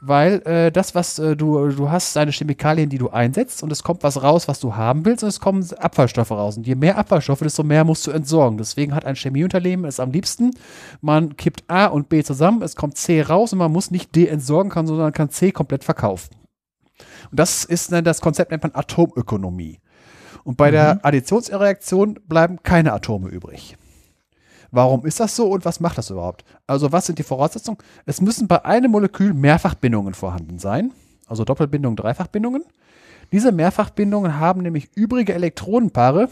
weil 0.00 0.42
äh, 0.44 0.70
das, 0.70 0.94
was 0.94 1.18
äh, 1.18 1.36
du, 1.36 1.68
du 1.68 1.90
hast, 1.90 2.14
deine 2.16 2.30
Chemikalien, 2.30 2.90
die 2.90 2.98
du 2.98 3.08
einsetzt 3.08 3.62
und 3.62 3.72
es 3.72 3.82
kommt 3.82 4.02
was 4.02 4.22
raus, 4.22 4.46
was 4.46 4.60
du 4.60 4.76
haben 4.76 5.04
willst 5.04 5.22
und 5.22 5.30
es 5.30 5.40
kommen 5.40 5.66
Abfallstoffe 5.78 6.30
raus. 6.30 6.56
Und 6.58 6.66
je 6.66 6.74
mehr 6.74 6.98
Abfallstoffe, 6.98 7.40
desto 7.40 7.62
mehr 7.62 7.84
musst 7.84 8.06
du 8.06 8.10
entsorgen. 8.10 8.58
Deswegen 8.58 8.94
hat 8.94 9.04
ein 9.06 9.16
Chemieunternehmen 9.16 9.86
es 9.86 10.00
am 10.00 10.10
liebsten, 10.10 10.50
man 11.00 11.36
kippt 11.36 11.64
A 11.68 11.86
und 11.86 12.08
B 12.08 12.22
zusammen, 12.22 12.62
es 12.62 12.76
kommt 12.76 12.96
C 12.96 13.22
raus 13.22 13.52
und 13.52 13.58
man 13.58 13.72
muss 13.72 13.90
nicht 13.90 14.14
D 14.14 14.26
entsorgen 14.26 14.70
kann, 14.70 14.86
sondern 14.86 15.12
kann 15.12 15.30
C 15.30 15.52
komplett 15.52 15.84
verkaufen. 15.84 16.34
Und 17.30 17.38
das 17.38 17.64
ist 17.64 17.92
dann 17.92 18.04
das 18.04 18.20
Konzept 18.20 18.50
nennt 18.50 18.62
man 18.62 18.74
Atomökonomie. 18.74 19.80
Und 20.44 20.56
bei 20.56 20.70
der 20.70 21.04
Additionsreaktion 21.04 22.20
bleiben 22.26 22.62
keine 22.62 22.92
Atome 22.92 23.28
übrig. 23.28 23.76
Warum 24.70 25.06
ist 25.06 25.20
das 25.20 25.34
so 25.34 25.48
und 25.50 25.64
was 25.64 25.80
macht 25.80 25.98
das 25.98 26.10
überhaupt? 26.10 26.44
Also 26.66 26.92
was 26.92 27.06
sind 27.06 27.18
die 27.18 27.22
Voraussetzungen? 27.22 27.78
Es 28.04 28.20
müssen 28.20 28.48
bei 28.48 28.64
einem 28.64 28.90
Molekül 28.90 29.32
Mehrfachbindungen 29.32 30.14
vorhanden 30.14 30.58
sein, 30.58 30.92
also 31.26 31.44
Doppelbindungen, 31.44 31.96
Dreifachbindungen. 31.96 32.64
Diese 33.32 33.52
Mehrfachbindungen 33.52 34.38
haben 34.38 34.62
nämlich 34.62 34.90
übrige 34.94 35.34
Elektronenpaare, 35.34 36.28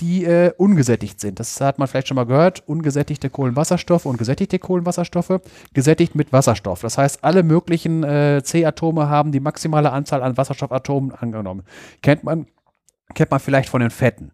die 0.00 0.24
äh, 0.24 0.52
ungesättigt 0.58 1.20
sind. 1.20 1.40
Das 1.40 1.60
hat 1.60 1.78
man 1.78 1.88
vielleicht 1.88 2.08
schon 2.08 2.16
mal 2.16 2.26
gehört. 2.26 2.62
Ungesättigte 2.66 3.30
Kohlenwasserstoffe 3.30 4.04
und 4.04 4.18
gesättigte 4.18 4.58
Kohlenwasserstoffe, 4.58 5.40
gesättigt 5.72 6.14
mit 6.14 6.32
Wasserstoff. 6.32 6.80
Das 6.80 6.98
heißt, 6.98 7.24
alle 7.24 7.42
möglichen 7.42 8.04
äh, 8.04 8.42
C-Atome 8.42 9.08
haben 9.08 9.32
die 9.32 9.40
maximale 9.40 9.92
Anzahl 9.92 10.22
an 10.22 10.36
Wasserstoffatomen 10.36 11.12
angenommen. 11.12 11.62
Kennt 12.02 12.24
man, 12.24 12.46
kennt 13.14 13.30
man 13.30 13.40
vielleicht 13.40 13.70
von 13.70 13.80
den 13.80 13.90
Fetten 13.90 14.32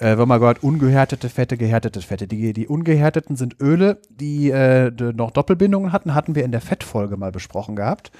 äh, 0.00 0.18
wenn 0.18 0.26
man 0.26 0.40
gehört, 0.40 0.62
ungehärtete 0.62 1.28
Fette, 1.28 1.56
gehärtete 1.56 2.00
Fette. 2.00 2.26
Die, 2.26 2.52
die 2.52 2.66
ungehärteten 2.66 3.36
sind 3.36 3.60
Öle, 3.60 3.98
die 4.10 4.50
äh, 4.50 4.90
d- 4.90 5.12
noch 5.12 5.30
Doppelbindungen 5.30 5.92
hatten, 5.92 6.14
hatten 6.14 6.34
wir 6.34 6.44
in 6.44 6.52
der 6.52 6.60
Fettfolge 6.60 7.16
mal 7.16 7.30
besprochen 7.32 7.76
gehabt. 7.76 8.10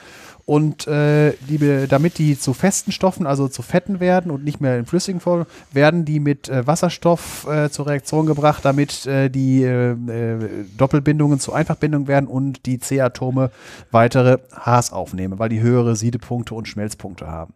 Und 0.47 0.89
äh, 0.89 1.33
die, 1.49 1.87
damit 1.87 2.19
die 2.19 2.37
zu 2.37 2.55
festen 2.55 2.91
Stoffen, 2.91 3.27
also 3.27 3.47
zu 3.47 3.63
Fetten 3.63 4.01
werden 4.01 4.33
und 4.33 4.43
nicht 4.43 4.61
mehr 4.61 4.79
in 4.79 4.87
flüssigen 4.87 5.21
Form, 5.21 5.47
werden 5.71 6.05
die 6.05 6.19
mit 6.19 6.49
äh, 6.49 6.67
Wasserstoff 6.67 7.47
äh, 7.49 7.71
zur 7.71 7.87
Reaktion 7.87 8.27
gebracht, 8.27 8.65
damit 8.65 9.07
äh, 9.07 9.29
die 9.29 9.63
äh, 9.63 9.93
äh, 9.93 10.39
Doppelbindungen 10.77 11.39
zu 11.39 11.53
Einfachbindungen 11.53 12.09
werden 12.09 12.27
und 12.27 12.67
die 12.67 12.81
C-Atome 12.81 13.51
weitere 13.93 14.39
Hs 14.67 14.93
aufnehmen, 14.93 15.39
weil 15.39 15.51
die 15.51 15.61
höhere 15.61 15.95
Siedepunkte 15.95 16.55
und 16.55 16.67
Schmelzpunkte 16.67 17.29
haben. 17.29 17.55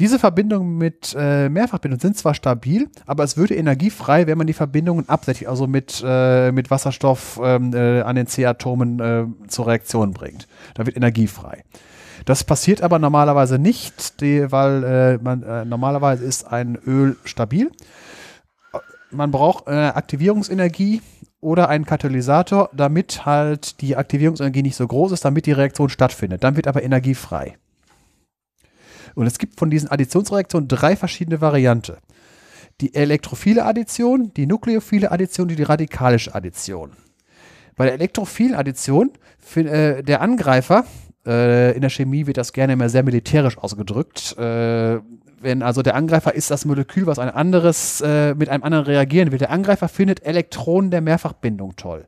Diese 0.00 0.18
Verbindungen 0.18 0.76
mit 0.76 1.14
äh, 1.16 1.48
Mehrfachbindungen 1.48 2.00
sind 2.00 2.16
zwar 2.16 2.34
stabil, 2.34 2.90
aber 3.06 3.22
es 3.22 3.36
würde 3.36 3.54
energiefrei, 3.54 4.26
wenn 4.26 4.36
man 4.36 4.48
die 4.48 4.52
Verbindungen 4.52 5.08
absättigt, 5.08 5.48
also 5.48 5.68
mit, 5.68 6.02
äh, 6.04 6.50
mit 6.50 6.68
Wasserstoff 6.72 7.40
ähm, 7.40 7.72
äh, 7.72 8.00
an 8.00 8.16
den 8.16 8.26
C-Atomen 8.26 8.98
äh, 8.98 9.26
zur 9.46 9.68
Reaktion 9.68 10.12
bringt. 10.12 10.48
Da 10.74 10.84
wird 10.84 10.96
energiefrei. 10.96 11.62
Das 12.24 12.42
passiert 12.42 12.82
aber 12.82 12.98
normalerweise 12.98 13.60
nicht, 13.60 14.20
die, 14.20 14.50
weil 14.50 14.82
äh, 14.82 15.18
man, 15.22 15.44
äh, 15.44 15.64
normalerweise 15.64 16.24
ist 16.24 16.44
ein 16.44 16.76
Öl 16.76 17.16
stabil. 17.24 17.70
Man 19.12 19.30
braucht 19.30 19.68
äh, 19.68 19.70
Aktivierungsenergie 19.70 21.02
oder 21.40 21.68
einen 21.68 21.84
Katalysator, 21.84 22.68
damit 22.72 23.26
halt 23.26 23.80
die 23.80 23.94
Aktivierungsenergie 23.94 24.62
nicht 24.62 24.76
so 24.76 24.88
groß 24.88 25.12
ist, 25.12 25.24
damit 25.24 25.46
die 25.46 25.52
Reaktion 25.52 25.88
stattfindet. 25.88 26.42
Dann 26.42 26.56
wird 26.56 26.66
aber 26.66 26.82
energiefrei. 26.82 27.58
Und 29.14 29.26
es 29.26 29.38
gibt 29.38 29.58
von 29.58 29.70
diesen 29.70 29.90
Additionsreaktionen 29.90 30.68
drei 30.68 30.96
verschiedene 30.96 31.40
Varianten. 31.40 31.96
Die 32.80 32.94
elektrophile 32.94 33.64
Addition, 33.64 34.32
die 34.34 34.46
nukleophile 34.46 35.12
Addition 35.12 35.48
und 35.48 35.56
die 35.56 35.62
radikalische 35.62 36.34
Addition. 36.34 36.90
Bei 37.76 37.84
der 37.84 37.94
elektrophilen 37.94 38.54
Addition, 38.54 39.10
fin- 39.38 39.66
äh, 39.66 40.02
der 40.02 40.20
Angreifer, 40.20 40.84
äh, 41.26 41.74
in 41.74 41.80
der 41.80 41.90
Chemie 41.90 42.26
wird 42.26 42.36
das 42.36 42.52
gerne 42.52 42.72
immer 42.74 42.88
sehr 42.88 43.02
militärisch 43.02 43.58
ausgedrückt, 43.58 44.36
äh, 44.38 44.98
wenn 45.40 45.62
also 45.62 45.82
der 45.82 45.94
Angreifer 45.94 46.34
ist 46.34 46.50
das 46.50 46.64
Molekül, 46.64 47.06
was 47.06 47.18
ein 47.18 47.28
anderes 47.28 48.00
äh, 48.00 48.34
mit 48.34 48.48
einem 48.48 48.62
anderen 48.62 48.86
reagieren 48.86 49.30
will. 49.30 49.38
Der 49.38 49.50
Angreifer 49.50 49.88
findet 49.88 50.24
Elektronen 50.24 50.90
der 50.90 51.00
Mehrfachbindung 51.00 51.76
toll, 51.76 52.06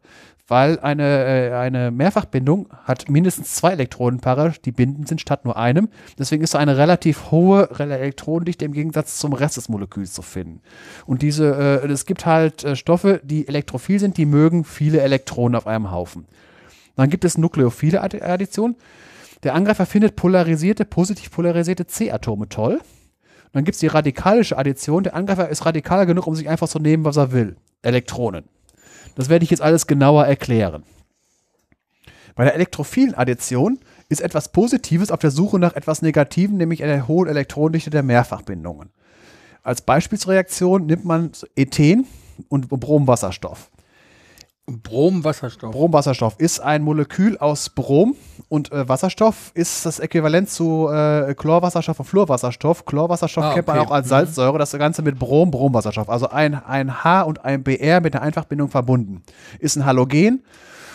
weil 0.49 0.78
eine, 0.78 1.25
äh, 1.25 1.52
eine 1.55 1.91
Mehrfachbindung 1.91 2.68
hat 2.84 3.08
mindestens 3.08 3.55
zwei 3.55 3.73
Elektronenpaare, 3.73 4.55
die 4.65 4.73
bindend 4.73 5.08
sind 5.08 5.20
statt 5.20 5.44
nur 5.44 5.57
einem. 5.57 5.89
Deswegen 6.18 6.44
ist 6.44 6.55
eine 6.55 6.76
relativ 6.76 7.31
hohe 7.31 7.68
Elektronendichte 7.78 8.65
im 8.65 8.73
Gegensatz 8.73 9.18
zum 9.18 9.33
Rest 9.33 9.57
des 9.57 9.68
Moleküls 9.68 10.12
zu 10.12 10.23
finden. 10.23 10.60
Und 11.05 11.23
diese, 11.23 11.83
äh, 11.83 11.86
es 11.89 12.07
gibt 12.07 12.26
halt 12.26 12.65
äh, 12.65 12.76
Stoffe, 12.76 13.20
die 13.25 13.49
elektrophil 13.49 13.99
sind, 13.99 14.16
die 14.16 14.26
mögen 14.26 14.65
viele 14.65 15.00
Elektronen 15.00 15.57
auf 15.57 15.66
einem 15.66 15.91
Haufen. 15.91 16.26
Dann 16.94 17.10
gibt 17.10 17.25
es 17.25 17.36
nukleophile 17.36 18.02
Addi- 18.02 18.23
Addition. 18.23 18.76
Der 19.42 19.55
Angreifer 19.55 19.84
findet 19.84 20.16
polarisierte, 20.16 20.84
positiv 20.84 21.31
polarisierte 21.31 21.86
C-Atome 21.86 22.49
toll. 22.49 22.81
Dann 23.52 23.65
gibt 23.65 23.75
es 23.75 23.81
die 23.81 23.86
radikalische 23.86 24.57
Addition. 24.57 25.02
Der 25.02 25.15
Angreifer 25.15 25.49
ist 25.49 25.66
radikal 25.66 26.07
genug, 26.07 26.26
um 26.26 26.34
sich 26.34 26.49
einfach 26.49 26.68
zu 26.68 26.78
nehmen, 26.78 27.05
was 27.05 27.16
er 27.16 27.33
will. 27.33 27.57
Elektronen. 27.83 28.44
Das 29.16 29.28
werde 29.28 29.44
ich 29.44 29.50
jetzt 29.50 29.62
alles 29.62 29.88
genauer 29.88 30.26
erklären. 30.26 30.84
Bei 32.36 32.44
der 32.44 32.54
elektrophilen 32.54 33.14
Addition 33.14 33.80
ist 34.10 34.20
etwas 34.20 34.52
Positives 34.52 35.10
auf 35.10 35.18
der 35.18 35.30
Suche 35.30 35.58
nach 35.58 35.74
etwas 35.74 36.02
Negativem, 36.02 36.58
nämlich 36.58 36.84
einer 36.84 37.08
hohen 37.08 37.28
Elektronendichte 37.28 37.90
der 37.90 38.02
Mehrfachbindungen. 38.02 38.90
Als 39.62 39.80
Beispielsreaktion 39.80 40.86
nimmt 40.86 41.06
man 41.06 41.32
Ethen 41.56 42.06
und 42.48 42.68
Bromwasserstoff. 42.68 43.70
Bromwasserstoff. 44.66 45.72
Bromwasserstoff 45.72 46.34
ist 46.38 46.58
ein 46.60 46.82
Molekül 46.82 47.38
aus 47.38 47.70
Brom 47.70 48.16
und 48.48 48.72
äh, 48.72 48.88
Wasserstoff 48.88 49.52
ist 49.54 49.86
das 49.86 50.00
Äquivalent 50.00 50.50
zu 50.50 50.88
äh, 50.88 51.34
Chlorwasserstoff 51.34 52.00
und 52.00 52.06
Fluorwasserstoff. 52.06 52.84
Chlorwasserstoff 52.84 53.44
Ah, 53.44 53.54
kennt 53.54 53.68
man 53.68 53.78
okay. 53.78 53.86
auch 53.86 53.92
als 53.92 54.08
Salzsäure, 54.08 54.58
das 54.58 54.72
Ganze 54.72 55.02
mit 55.02 55.18
Brom, 55.18 55.52
Bromwasserstoff. 55.52 56.08
Also 56.08 56.30
ein, 56.30 56.54
ein 56.54 57.04
H 57.04 57.22
und 57.22 57.44
ein 57.44 57.62
BR 57.62 58.00
mit 58.00 58.14
einer 58.16 58.24
Einfachbindung 58.24 58.68
verbunden. 58.68 59.22
Ist 59.60 59.76
ein 59.76 59.86
Halogen 59.86 60.42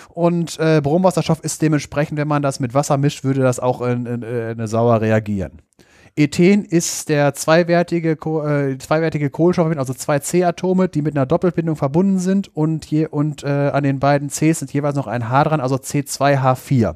und 0.09 0.59
äh, 0.59 0.81
Bromwasserstoff 0.83 1.39
ist 1.39 1.61
dementsprechend, 1.61 2.17
wenn 2.17 2.27
man 2.27 2.41
das 2.41 2.59
mit 2.59 2.73
Wasser 2.73 2.97
mischt, 2.97 3.23
würde 3.23 3.41
das 3.41 3.59
auch 3.61 3.81
in, 3.81 4.05
in, 4.05 4.21
in 4.21 4.51
eine 4.51 4.67
sauer 4.67 4.99
reagieren. 4.99 5.61
Ethen 6.15 6.65
ist 6.65 7.09
der 7.09 7.33
zweiwertige, 7.33 8.11
äh, 8.11 8.77
zweiwertige 8.77 9.29
Kohlenstoff, 9.29 9.75
also 9.77 9.93
zwei 9.93 10.19
C-Atome, 10.19 10.89
die 10.89 11.01
mit 11.01 11.15
einer 11.15 11.25
Doppelbindung 11.25 11.75
verbunden 11.75 12.19
sind 12.19 12.55
und, 12.55 12.85
je, 12.85 13.07
und 13.07 13.43
äh, 13.43 13.47
an 13.47 13.83
den 13.83 13.99
beiden 13.99 14.29
Cs 14.29 14.59
sind 14.59 14.73
jeweils 14.73 14.95
noch 14.95 15.07
ein 15.07 15.29
H 15.29 15.43
dran, 15.45 15.61
also 15.61 15.75
C2H4. 15.75 16.95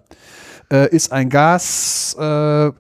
Äh, 0.72 0.90
ist 0.90 1.12
ein 1.12 1.30
Gas 1.30 2.16
äh, 2.20 2.72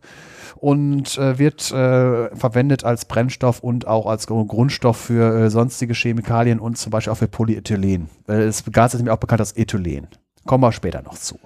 und 0.55 1.17
äh, 1.17 1.37
wird 1.37 1.71
äh, 1.71 2.35
verwendet 2.35 2.83
als 2.83 3.05
Brennstoff 3.05 3.59
und 3.59 3.87
auch 3.87 4.05
als 4.07 4.27
Gru- 4.27 4.45
Grundstoff 4.45 4.97
für 4.97 5.49
sonstige 5.49 5.93
Chemikalien 5.93 6.59
und 6.59 6.77
zum 6.77 6.89
Beispiel 6.89 7.13
auch 7.13 7.17
für 7.17 7.27
Polyethylen. 7.27 8.09
Das 8.25 8.63
Gas 8.71 8.93
ist 8.93 8.99
nämlich 8.99 9.13
auch 9.13 9.19
bekannt 9.19 9.41
als 9.41 9.55
Ethylen. 9.55 10.07
Kommen 10.45 10.63
wir 10.63 10.71
später 10.71 11.01
noch 11.01 11.17
zu. 11.17 11.39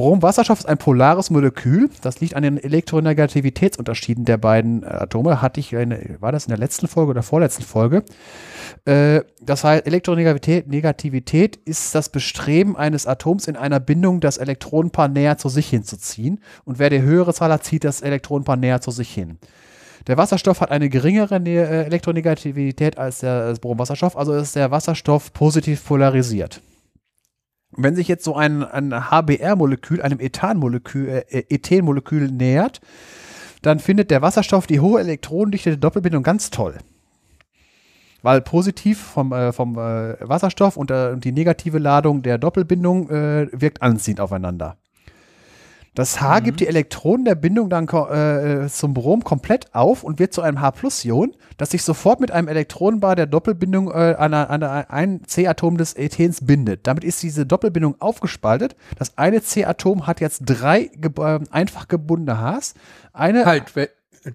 Bromwasserstoff 0.00 0.60
ist 0.60 0.66
ein 0.66 0.78
polares 0.78 1.28
Molekül. 1.28 1.90
Das 2.00 2.20
liegt 2.20 2.34
an 2.34 2.42
den 2.42 2.56
Elektronegativitätsunterschieden 2.56 4.24
der 4.24 4.38
beiden 4.38 4.82
äh, 4.82 4.86
Atome. 4.86 5.42
Hatte 5.42 5.60
ich, 5.60 5.76
eine, 5.76 6.16
war 6.20 6.32
das 6.32 6.46
in 6.46 6.48
der 6.48 6.56
letzten 6.56 6.88
Folge 6.88 7.10
oder 7.10 7.22
vorletzten 7.22 7.64
Folge? 7.64 8.02
Äh, 8.86 9.20
das 9.42 9.62
heißt, 9.62 9.86
Elektronegativität 9.86 10.68
Negativität 10.68 11.56
ist 11.56 11.94
das 11.94 12.08
Bestreben 12.08 12.78
eines 12.78 13.06
Atoms 13.06 13.46
in 13.46 13.56
einer 13.56 13.78
Bindung, 13.78 14.20
das 14.20 14.38
Elektronenpaar 14.38 15.08
näher 15.08 15.36
zu 15.36 15.50
sich 15.50 15.68
hinzuziehen. 15.68 16.40
Und 16.64 16.78
wer 16.78 16.88
die 16.88 17.02
höhere 17.02 17.34
Zahl 17.34 17.52
hat, 17.52 17.64
zieht 17.64 17.84
das 17.84 18.00
Elektronenpaar 18.00 18.56
näher 18.56 18.80
zu 18.80 18.92
sich 18.92 19.12
hin. 19.12 19.36
Der 20.06 20.16
Wasserstoff 20.16 20.62
hat 20.62 20.70
eine 20.70 20.88
geringere 20.88 21.40
Ne- 21.40 21.56
äh, 21.56 21.84
Elektronegativität 21.84 22.96
als 22.96 23.18
der 23.18 23.52
Bromwasserstoff, 23.60 24.16
also 24.16 24.32
ist 24.32 24.56
der 24.56 24.70
Wasserstoff 24.70 25.34
positiv 25.34 25.84
polarisiert. 25.84 26.62
Wenn 27.72 27.94
sich 27.94 28.08
jetzt 28.08 28.24
so 28.24 28.34
ein, 28.34 28.64
ein 28.64 29.10
HBr-Molekül 29.10 30.02
einem 30.02 30.20
Ethanmolekül, 30.20 31.08
äh, 31.08 31.44
Ethenmolekül 31.48 32.30
nähert, 32.30 32.80
dann 33.62 33.78
findet 33.78 34.10
der 34.10 34.22
Wasserstoff 34.22 34.66
die 34.66 34.80
hohe 34.80 35.00
elektronendichte 35.00 35.76
Doppelbindung 35.78 36.22
ganz 36.22 36.50
toll. 36.50 36.78
Weil 38.22 38.40
positiv 38.40 39.00
vom, 39.00 39.32
äh, 39.32 39.52
vom 39.52 39.78
äh, 39.78 40.16
Wasserstoff 40.20 40.76
und 40.76 40.90
äh, 40.90 41.16
die 41.16 41.32
negative 41.32 41.78
Ladung 41.78 42.22
der 42.22 42.38
Doppelbindung 42.38 43.08
äh, 43.08 43.48
wirkt 43.52 43.82
anziehend 43.82 44.20
aufeinander. 44.20 44.76
Das 45.94 46.20
H 46.20 46.40
mhm. 46.40 46.44
gibt 46.44 46.60
die 46.60 46.68
Elektronen 46.68 47.24
der 47.24 47.34
Bindung 47.34 47.68
dann 47.68 47.88
äh, 47.88 48.68
zum 48.68 48.94
Brom 48.94 49.24
komplett 49.24 49.74
auf 49.74 50.04
und 50.04 50.18
wird 50.18 50.32
zu 50.32 50.40
einem 50.40 50.60
H-Plus-Ion, 50.60 51.34
das 51.56 51.70
sich 51.70 51.82
sofort 51.82 52.20
mit 52.20 52.30
einem 52.30 52.48
Elektronenpaar 52.48 53.16
der 53.16 53.26
Doppelbindung 53.26 53.90
äh, 53.90 54.14
an, 54.16 54.32
an 54.32 54.62
ein 54.62 55.22
C-Atom 55.26 55.76
des 55.76 55.96
Ethens 55.96 56.46
bindet. 56.46 56.86
Damit 56.86 57.02
ist 57.02 57.22
diese 57.22 57.44
Doppelbindung 57.44 57.96
aufgespaltet. 58.00 58.76
Das 58.98 59.18
eine 59.18 59.42
C-Atom 59.42 60.06
hat 60.06 60.20
jetzt 60.20 60.42
drei 60.44 60.90
ge 60.94 61.10
äh, 61.18 61.40
einfach 61.50 61.88
gebundene 61.88 62.40
Hs. 62.40 62.74
Eine 63.12 63.44
halt, 63.44 63.72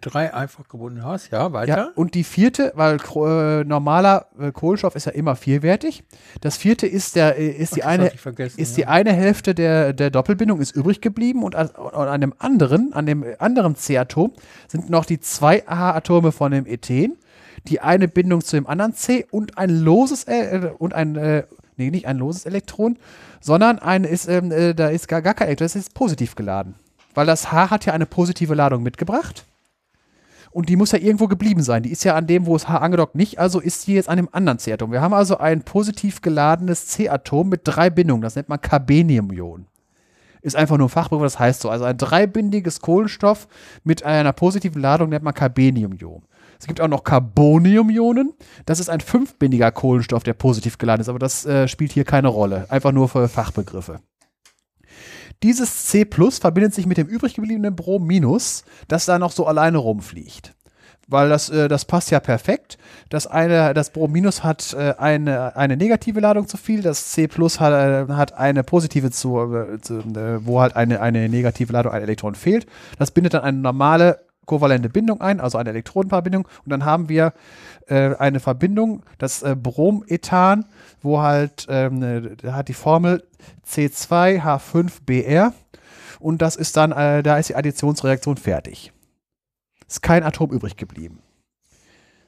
drei 0.01 0.33
einfach 0.33 0.67
gebunden 0.67 1.03
hast, 1.03 1.31
ja, 1.31 1.53
weiter. 1.53 1.77
Ja, 1.77 1.91
und 1.95 2.15
die 2.15 2.23
vierte, 2.23 2.72
weil 2.75 2.97
äh, 2.97 3.64
normaler 3.64 4.27
äh, 4.39 4.51
Kohlenstoff 4.51 4.95
ist 4.95 5.05
ja 5.05 5.11
immer 5.11 5.35
vierwertig. 5.35 6.03
Das 6.41 6.57
vierte 6.57 6.88
ist 6.88 7.15
der 7.15 7.38
äh, 7.38 7.49
ist 7.49 7.73
Ach, 7.73 7.75
die 7.75 7.83
eine 7.83 8.07
ist 8.07 8.72
ja. 8.72 8.75
die 8.75 8.85
eine 8.88 9.14
Hälfte 9.14 9.53
der 9.53 9.93
der 9.93 10.09
Doppelbindung 10.09 10.59
ist 10.59 10.75
übrig 10.75 11.01
geblieben 11.01 11.43
und 11.43 11.55
an, 11.55 11.69
an 11.69 12.22
dem 12.22 12.33
anderen 12.39 12.93
an 12.93 13.05
dem 13.05 13.23
anderen 13.38 13.75
C-Atom 13.75 14.33
sind 14.67 14.89
noch 14.89 15.05
die 15.05 15.19
zwei 15.19 15.59
H-Atome 15.67 16.31
von 16.31 16.51
dem 16.51 16.65
Ethen, 16.65 17.17
die 17.67 17.80
eine 17.80 18.07
Bindung 18.07 18.41
zu 18.41 18.55
dem 18.55 18.65
anderen 18.65 18.93
C 18.93 19.27
und 19.30 19.59
ein 19.59 19.69
loses 19.69 20.23
äh, 20.23 20.72
und 20.80 20.95
ein 20.95 21.15
äh, 21.15 21.43
nee 21.77 21.91
nicht 21.91 22.07
ein 22.07 22.17
loses 22.17 22.47
Elektron, 22.47 22.97
sondern 23.39 23.77
ein 23.77 24.03
ist 24.03 24.27
ähm, 24.27 24.51
äh, 24.51 24.73
da 24.73 24.88
ist 24.88 25.07
gar, 25.07 25.22
gar 25.22 25.35
kein 25.35 25.47
Elektron, 25.49 25.65
das 25.65 25.75
ist 25.75 25.93
positiv 25.93 26.33
geladen. 26.33 26.73
Weil 27.14 27.27
das 27.27 27.51
H 27.51 27.69
hat 27.69 27.85
ja 27.85 27.93
eine 27.93 28.07
positive 28.07 28.55
Ladung 28.55 28.81
mitgebracht 28.81 29.45
und 30.56 30.69
die 30.69 30.77
muss 30.77 30.93
ja 30.93 31.00
irgendwo 31.00 31.27
geblieben 31.27 31.61
sein. 31.61 31.84
Die 31.84 31.92
ist 31.92 32.06
ja 32.06 32.16
an 32.16 32.27
dem, 32.27 32.45
wo 32.45 32.56
es 32.56 32.69
H 32.69 32.77
angedockt 32.77 33.14
nicht, 33.14 33.40
also 33.40 33.59
ist 33.59 33.88
die 33.88 33.93
jetzt 33.95 34.08
an 34.08 34.16
dem 34.16 34.30
anderen 34.32 34.58
C-Atom. 34.58 34.90
Wir 34.90 35.01
haben 35.01 35.14
also 35.14 35.38
ein 35.38 35.64
positiv 35.64 36.22
geladenes 36.22 36.88
C-Atom 36.88 37.50
mit 37.50 37.61
drei 37.66 37.90
Bindungen. 37.90 38.22
Das 38.22 38.38
nennt 38.38 38.48
man 38.48 38.61
Carbenium-Ion. 38.61 39.66
Ist 40.42 40.56
einfach 40.56 40.77
nur 40.77 40.88
ein 40.88 40.92
Fachbegriff, 40.92 41.25
das 41.25 41.40
heißt 41.40 41.59
so. 41.59 41.69
Also 41.69 41.84
ein 41.84 41.98
dreibindiges 41.98 42.80
Kohlenstoff 42.80 43.50
mit 43.84 44.03
einer 44.03 44.32
positiven 44.32 44.82
Ladung 44.82 45.09
nennt 45.09 45.25
man 45.25 45.34
Carbenium-Ion. 45.34 46.24
Es 46.58 46.67
gibt 46.67 46.80
auch 46.80 46.88
noch 46.88 47.03
Carbonium-Ionen. 47.03 48.32
Das 48.66 48.80
ist 48.80 48.90
ein 48.90 49.01
fünfbindiger 49.01 49.74
Kohlenstoff, 49.74 50.24
der 50.24 50.35
positiv 50.35 50.77
geladen 50.77 51.01
ist, 51.01 51.09
aber 51.09 51.19
das 51.19 51.45
äh, 51.45 51.67
spielt 51.67 51.92
hier 51.92 52.06
keine 52.06 52.30
Rolle. 52.30 52.66
Einfach 52.69 52.93
nur 52.93 53.09
für 53.09 53.27
Fachbegriffe. 53.27 54.00
Dieses 55.43 55.85
C 55.85 56.05
Plus 56.05 56.39
verbindet 56.39 56.73
sich 56.73 56.85
mit 56.85 56.97
dem 56.97 57.07
übrig 57.07 57.35
gebliebenen 57.35 57.75
Brom 57.75 58.05
Minus, 58.05 58.64
das 58.88 59.05
da 59.05 59.19
noch 59.19 59.31
so 59.31 59.45
alleine 59.45 59.77
rumfliegt. 59.77 60.53
Weil 61.07 61.30
das, 61.30 61.49
äh, 61.49 61.67
das 61.67 61.85
passt 61.85 62.09
ja 62.09 62.19
perfekt. 62.19 62.77
Das, 63.09 63.27
eine, 63.27 63.73
das 63.73 63.91
Brom 63.91 64.11
Minus 64.11 64.43
hat 64.43 64.73
äh, 64.73 64.95
eine, 64.97 65.55
eine 65.55 65.77
negative 65.77 66.19
Ladung 66.19 66.47
zu 66.47 66.57
viel, 66.57 66.81
das 66.81 67.11
C 67.11 67.27
Plus 67.27 67.59
hat, 67.59 67.73
äh, 67.73 68.11
hat 68.14 68.33
eine 68.33 68.64
positive 68.64 69.11
zu, 69.11 69.53
äh, 69.53 69.80
zu 69.81 69.99
äh, 69.99 70.45
wo 70.45 70.61
halt 70.61 70.75
eine, 70.75 71.01
eine 71.01 71.30
negative 71.30 71.72
Ladung, 71.73 71.91
ein 71.91 72.01
Elektron 72.01 72.33
fehlt. 72.33 72.65
Das 72.97 73.11
bindet 73.11 73.35
dann 73.35 73.43
eine 73.43 73.59
normale 73.59 74.25
kovalente 74.45 74.89
Bindung 74.89 75.22
ein, 75.22 75.39
also 75.39 75.57
eine 75.57 75.69
Elektronenpaarbindung. 75.72 76.47
Und 76.64 76.69
dann 76.69 76.85
haben 76.85 77.09
wir 77.09 77.33
äh, 77.88 78.15
eine 78.15 78.39
Verbindung, 78.39 79.03
das 79.17 79.43
äh, 79.43 79.55
Bromethan, 79.55 80.65
wo 81.01 81.22
halt, 81.22 81.67
ähm, 81.69 82.35
da 82.41 82.53
hat 82.53 82.67
die 82.67 82.73
Formel 82.73 83.23
C2H5Br 83.67 85.53
und 86.19 86.41
das 86.41 86.55
ist 86.55 86.77
dann, 86.77 86.91
äh, 86.91 87.23
da 87.23 87.38
ist 87.38 87.49
die 87.49 87.55
Additionsreaktion 87.55 88.38
fertig. 88.38 88.91
Ist 89.88 90.01
kein 90.01 90.23
Atom 90.23 90.51
übrig 90.51 90.77
geblieben. 90.77 91.19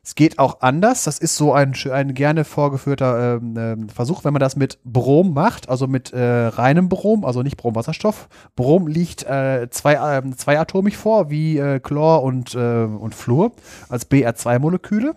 Es 0.08 0.16
geht 0.16 0.40
auch 0.40 0.62
anders. 0.62 1.04
Das 1.04 1.20
ist 1.20 1.36
so 1.36 1.52
ein, 1.52 1.74
ein 1.92 2.14
gerne 2.14 2.46
vorgeführter 2.46 3.36
ähm, 3.36 3.56
ähm, 3.58 3.90
Versuch, 3.90 4.24
wenn 4.24 4.32
man 4.32 4.40
das 4.40 4.56
mit 4.56 4.80
Brom 4.86 5.34
macht, 5.34 5.68
also 5.68 5.86
mit 5.86 6.14
äh, 6.14 6.46
reinem 6.46 6.88
Brom, 6.88 7.26
also 7.26 7.44
nicht 7.44 7.58
Bromwasserstoff. 7.58 8.30
Brom 8.56 8.88
liegt 8.88 9.24
äh, 9.24 9.68
zwei, 9.70 9.96
äh, 9.96 10.32
zweiatomig 10.38 10.96
vor, 10.96 11.30
wie 11.30 11.58
äh, 11.58 11.82
Chlor 11.82 12.24
und, 12.24 12.56
äh, 12.56 12.86
und 12.86 13.16
Fluor, 13.16 13.52
als 13.90 14.10
BR2-Moleküle. 14.10 15.14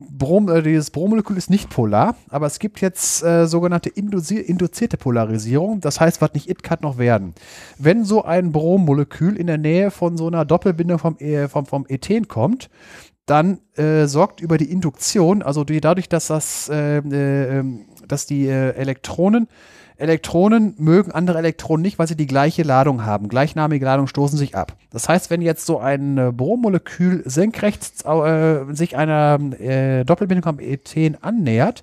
Brom, 0.00 0.48
äh, 0.48 0.62
dieses 0.62 0.90
Brommolekül 0.90 1.36
ist 1.36 1.50
nicht 1.50 1.70
polar, 1.70 2.14
aber 2.28 2.46
es 2.46 2.58
gibt 2.58 2.80
jetzt 2.80 3.22
äh, 3.22 3.46
sogenannte 3.46 3.88
induzierte 3.88 4.96
Polarisierung. 4.96 5.80
Das 5.80 6.00
heißt, 6.00 6.20
was 6.20 6.34
nicht 6.34 6.48
it 6.48 6.62
kann 6.62 6.78
noch 6.82 6.98
werden. 6.98 7.34
Wenn 7.78 8.04
so 8.04 8.22
ein 8.24 8.52
Brommolekül 8.52 9.36
in 9.36 9.48
der 9.48 9.58
Nähe 9.58 9.90
von 9.90 10.16
so 10.16 10.28
einer 10.28 10.44
Doppelbindung 10.44 10.98
vom, 10.98 11.16
äh, 11.18 11.48
vom, 11.48 11.66
vom 11.66 11.84
Ethen 11.88 12.28
kommt, 12.28 12.70
dann 13.26 13.60
äh, 13.76 14.06
sorgt 14.06 14.40
über 14.40 14.56
die 14.56 14.70
Induktion, 14.70 15.42
also 15.42 15.64
die, 15.64 15.80
dadurch, 15.80 16.08
dass 16.08 16.28
das, 16.28 16.68
äh, 16.70 16.98
äh, 16.98 17.58
ähm, 17.58 17.84
dass 18.06 18.24
die 18.24 18.46
äh, 18.46 18.70
Elektronen 18.70 19.48
Elektronen 19.98 20.74
mögen 20.78 21.10
andere 21.10 21.38
Elektronen 21.38 21.82
nicht, 21.82 21.98
weil 21.98 22.06
sie 22.06 22.16
die 22.16 22.26
gleiche 22.26 22.62
Ladung 22.62 23.04
haben. 23.04 23.28
Gleichnamige 23.28 23.84
Ladungen 23.84 24.08
stoßen 24.08 24.38
sich 24.38 24.54
ab. 24.54 24.76
Das 24.90 25.08
heißt, 25.08 25.28
wenn 25.30 25.42
jetzt 25.42 25.66
so 25.66 25.78
ein 25.78 26.16
äh, 26.18 26.32
Brommolekül 26.32 27.22
senkrecht 27.26 28.04
äh, 28.06 28.72
sich 28.72 28.96
einer 28.96 29.38
äh, 29.58 30.04
Doppelbindung 30.04 30.46
am 30.46 30.60
Ethen 30.60 31.22
annähert, 31.22 31.82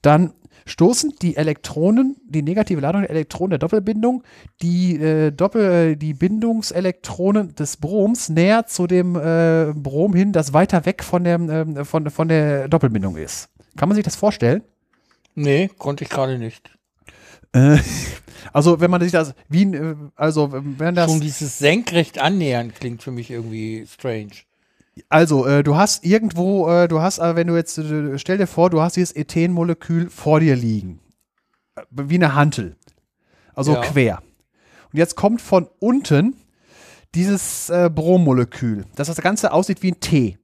dann 0.00 0.32
stoßen 0.66 1.14
die 1.20 1.36
Elektronen, 1.36 2.16
die 2.24 2.42
negative 2.42 2.80
Ladung 2.80 3.02
der 3.02 3.10
Elektronen 3.10 3.50
der 3.50 3.58
Doppelbindung, 3.58 4.22
die, 4.62 4.96
äh, 4.96 5.30
Doppel, 5.30 5.92
äh, 5.92 5.96
die 5.96 6.14
Bindungselektronen 6.14 7.54
des 7.54 7.76
Broms 7.76 8.28
näher 8.28 8.66
zu 8.66 8.86
dem 8.86 9.16
äh, 9.16 9.72
Brom 9.74 10.14
hin, 10.14 10.32
das 10.32 10.52
weiter 10.52 10.86
weg 10.86 11.02
von 11.02 11.24
der, 11.24 11.40
äh, 11.40 11.84
von, 11.84 12.10
von 12.10 12.28
der 12.28 12.68
Doppelbindung 12.68 13.16
ist. 13.16 13.48
Kann 13.76 13.88
man 13.88 13.96
sich 13.96 14.04
das 14.04 14.16
vorstellen? 14.16 14.62
Nee, 15.34 15.70
konnte 15.78 16.04
ich 16.04 16.10
gerade 16.10 16.38
nicht. 16.38 16.70
Äh, 17.52 17.78
also, 18.52 18.80
wenn 18.80 18.90
man 18.90 19.00
sich 19.00 19.12
das, 19.12 19.34
wie, 19.48 19.64
äh, 19.64 19.96
also, 20.16 20.50
wenn 20.52 20.94
das. 20.94 21.10
Schon 21.10 21.20
dieses 21.20 21.58
senkrecht 21.58 22.18
annähern 22.18 22.72
klingt 22.74 23.02
für 23.02 23.10
mich 23.10 23.30
irgendwie 23.30 23.86
strange. 23.86 24.32
Also, 25.08 25.46
äh, 25.46 25.62
du 25.62 25.76
hast 25.76 26.04
irgendwo, 26.04 26.68
äh, 26.70 26.88
du 26.88 27.00
hast, 27.00 27.18
äh, 27.18 27.34
wenn 27.34 27.46
du 27.46 27.56
jetzt, 27.56 27.78
äh, 27.78 28.18
stell 28.18 28.38
dir 28.38 28.46
vor, 28.46 28.68
du 28.70 28.82
hast 28.82 28.96
dieses 28.96 29.16
Ethenmolekül 29.16 30.10
vor 30.10 30.40
dir 30.40 30.54
liegen. 30.54 31.00
Wie 31.90 32.16
eine 32.16 32.34
Hantel. 32.34 32.76
Also 33.54 33.74
ja. 33.74 33.80
quer. 33.80 34.22
Und 34.92 34.98
jetzt 34.98 35.16
kommt 35.16 35.40
von 35.40 35.68
unten 35.78 36.36
dieses 37.14 37.70
Brommolekül, 37.94 38.84
dass 38.94 39.08
das 39.08 39.20
Ganze 39.20 39.52
aussieht 39.52 39.82
wie 39.82 39.92
ein 39.92 40.00
T. 40.00 40.38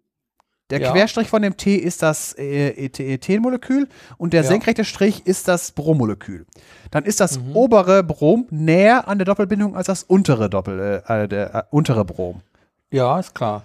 Der 0.71 0.81
ja. 0.81 0.93
Querstrich 0.93 1.29
von 1.29 1.41
dem 1.41 1.57
T 1.57 1.77
ist 1.77 2.03
das 2.03 2.35
äh, 2.39 2.69
Ethenmolekül 2.69 3.89
und 4.19 4.35
der 4.35 4.43
ja. 4.43 4.49
senkrechte 4.49 4.85
Strich 4.85 5.27
ist 5.27 5.49
das 5.49 5.73
Brommolekül. 5.73 6.47
Dann 6.91 7.05
ist 7.05 7.21
das 7.21 7.41
mhm. 7.41 7.57
obere 7.57 8.03
Brom 8.05 8.47
näher 8.51 9.09
an 9.09 9.19
der 9.19 9.25
Doppelbindung 9.25 9.77
als 9.77 9.87
das 9.87 10.03
untere 10.03 10.51
Doppel, 10.51 11.03
äh, 11.07 11.29
der 11.29 11.55
äh, 11.55 11.63
untere 11.71 12.05
Brom. 12.05 12.43
Ja, 12.91 13.19
ist 13.19 13.35
klar. 13.35 13.65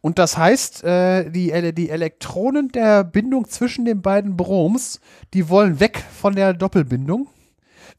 Und 0.00 0.18
das 0.18 0.36
heißt, 0.36 0.84
äh, 0.84 1.30
die, 1.30 1.72
die 1.72 1.90
Elektronen 1.90 2.68
der 2.68 3.02
Bindung 3.02 3.48
zwischen 3.48 3.84
den 3.84 4.02
beiden 4.02 4.36
Broms, 4.36 5.00
die 5.34 5.48
wollen 5.48 5.80
weg 5.80 6.04
von 6.20 6.34
der 6.34 6.54
Doppelbindung, 6.54 7.28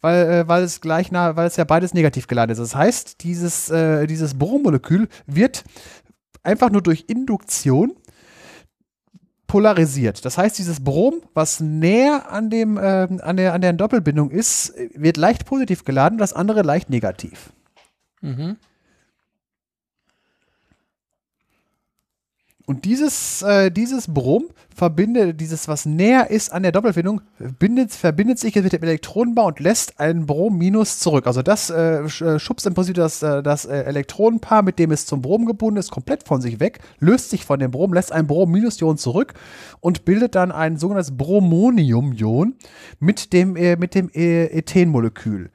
weil, 0.02 0.30
äh, 0.30 0.48
weil 0.48 0.64
es 0.64 0.80
gleich 0.80 1.12
nah, 1.12 1.36
weil 1.36 1.48
es 1.48 1.56
ja 1.56 1.64
beides 1.64 1.94
negativ 1.94 2.28
geladen 2.28 2.52
ist. 2.52 2.60
Das 2.60 2.76
heißt, 2.76 3.24
dieses, 3.24 3.70
äh, 3.70 4.06
dieses 4.08 4.38
Brommolekül 4.38 5.08
wird 5.26 5.64
einfach 6.44 6.70
nur 6.70 6.82
durch 6.82 7.06
Induktion 7.08 7.94
polarisiert. 9.48 10.26
Das 10.26 10.38
heißt, 10.38 10.58
dieses 10.58 10.84
Brom, 10.84 11.22
was 11.34 11.59
näher 11.59 12.32
an, 12.32 12.50
dem, 12.50 12.77
äh, 12.77 13.08
an, 13.22 13.38
der, 13.38 13.53
an 13.53 13.61
der 13.61 13.74
Doppelbindung 13.74 14.30
ist, 14.30 14.74
wird 14.93 15.17
leicht 15.17 15.45
positiv 15.45 15.85
geladen, 15.85 16.17
das 16.17 16.34
andere 16.34 16.61
leicht 16.61 16.90
negativ. 16.90 17.51
Mhm. 18.22 18.58
Und 22.70 22.84
dieses, 22.84 23.42
äh, 23.44 23.72
dieses 23.72 24.14
Brom 24.14 24.48
verbindet, 24.76 25.40
dieses, 25.40 25.70
was 25.70 25.86
näher 25.86 26.30
ist 26.30 26.52
an 26.52 26.64
der 26.64 26.74
Doppelbindung, 26.74 27.22
bindet, 27.58 27.94
verbindet 27.94 28.40
sich 28.40 28.56
jetzt 28.56 28.66
mit 28.66 28.74
dem 28.74 28.84
Elektronenbau 28.84 29.48
und 29.48 29.62
lässt 29.62 30.02
ein 30.02 30.26
Brom 30.26 30.58
minus 30.58 31.00
zurück. 31.00 31.28
Also 31.28 31.42
das 31.42 31.70
äh, 31.70 32.02
äh, 32.02 32.40
schubst 32.40 32.68
im 32.68 32.74
Prinzip 32.74 32.96
das, 32.96 33.24
äh, 33.24 33.42
das 33.42 33.64
äh, 33.64 33.84
Elektronenpaar, 33.84 34.64
mit 34.64 34.80
dem 34.80 34.92
es 34.92 35.06
zum 35.06 35.22
Brom 35.22 35.46
gebunden 35.46 35.80
ist, 35.80 35.92
komplett 35.92 36.24
von 36.28 36.42
sich 36.42 36.60
weg, 36.60 36.80
löst 37.00 37.30
sich 37.30 37.46
von 37.46 37.58
dem 37.58 37.72
Brom, 37.72 37.94
lässt 37.94 38.12
ein 38.12 38.28
Brom 38.28 38.52
minus 38.52 38.82
Ion 38.82 38.98
zurück 38.98 39.34
und 39.80 40.04
bildet 40.04 40.36
dann 40.36 40.52
ein 40.52 40.76
sogenanntes 40.76 41.16
Bromonium-Ion 41.16 42.56
mit 43.00 43.32
dem, 43.32 43.56
äh, 43.56 43.78
mit 43.78 43.96
dem 43.96 44.10
Ethenmolekül. 44.14 45.52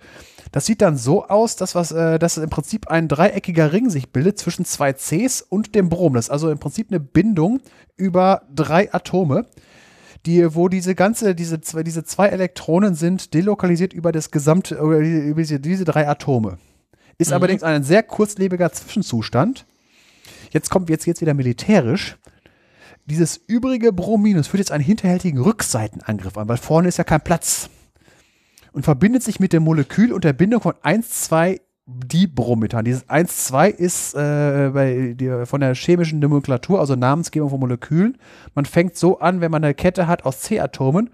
Das 0.53 0.67
sieht 0.67 0.83
dann 0.83 0.99
so 0.99 1.27
aus, 1.27 1.57
dass, 1.57 1.75
was, 1.75 1.93
äh, 1.93 2.19
dass 2.19 2.37
im 2.37 2.51
Prinzip 2.51 2.89
ein 2.89 3.09
dreieckiger 3.09 3.73
Ring 3.73 3.89
sich 3.89 4.11
bildet 4.11 4.39
zwischen 4.39 4.67
zwei 4.67 4.93
Cs 4.93 5.41
und 5.41 5.75
dem 5.75 5.89
Brom. 5.89 6.15
Das 6.15 6.27
ist 6.27 6.31
also 6.31 6.51
im 6.51 6.59
Prinzip 6.59 6.89
eine 6.91 7.01
Bindung 7.01 7.61
über 7.97 8.43
drei 8.55 8.93
Atome, 8.93 9.47
die, 10.27 10.55
wo 10.55 10.69
diese 10.69 10.95
ganze, 10.95 11.35
diese 11.35 11.63
zwei, 11.63 11.83
diese 11.83 12.05
zwei 12.05 12.29
Elektronen 12.29 12.95
sind 12.95 13.33
delokalisiert 13.35 13.95
über 13.95 14.13
das 14.13 14.31
gesamte, 14.31 14.77
über 14.77 15.41
diese, 15.43 15.59
diese 15.59 15.85
drei 15.85 16.07
Atome. 16.07 16.59
Ist 17.17 17.31
mhm. 17.31 17.35
allerdings 17.35 17.63
ein 17.63 17.83
sehr 17.83 18.03
kurzlebiger 18.03 18.71
Zwischenzustand. 18.71 19.65
Jetzt 20.51 20.69
kommt 20.69 20.91
jetzt 20.91 21.07
jetzt 21.07 21.23
wieder 21.23 21.35
militärisch. 21.35 22.19
Dieses 23.07 23.41
übrige 23.47 23.93
Brominus 23.93 24.49
führt 24.49 24.61
jetzt 24.61 24.71
einen 24.71 24.85
hinterhältigen 24.85 25.41
Rückseitenangriff 25.41 26.37
an, 26.37 26.47
weil 26.47 26.59
vorne 26.59 26.89
ist 26.89 26.99
ja 26.99 27.05
kein 27.05 27.23
Platz. 27.23 27.71
Und 28.73 28.85
verbindet 28.85 29.23
sich 29.23 29.39
mit 29.39 29.53
dem 29.53 29.65
Molekül 29.65 30.13
unter 30.13 30.33
Bindung 30.33 30.61
von 30.61 30.75
1, 30.83 31.25
2 31.25 31.61
Dibromethan. 31.87 32.85
Dieses 32.85 33.09
1,2 33.09 33.69
ist 33.69 34.15
äh, 34.15 34.71
bei 34.73 35.15
die, 35.15 35.47
von 35.47 35.61
der 35.61 35.75
chemischen 35.75 36.21
Nomenklatur, 36.21 36.79
also 36.79 36.95
Namensgebung 36.95 37.51
von 37.51 37.61
Molekülen. 37.61 38.19
Man 38.55 38.65
fängt 38.65 38.97
so 38.97 39.19
an, 39.19 39.41
wenn 39.41 39.51
man 39.51 39.65
eine 39.65 39.75
Kette 39.75 40.07
hat 40.07 40.25
aus 40.25 40.41
C-Atomen, 40.41 41.11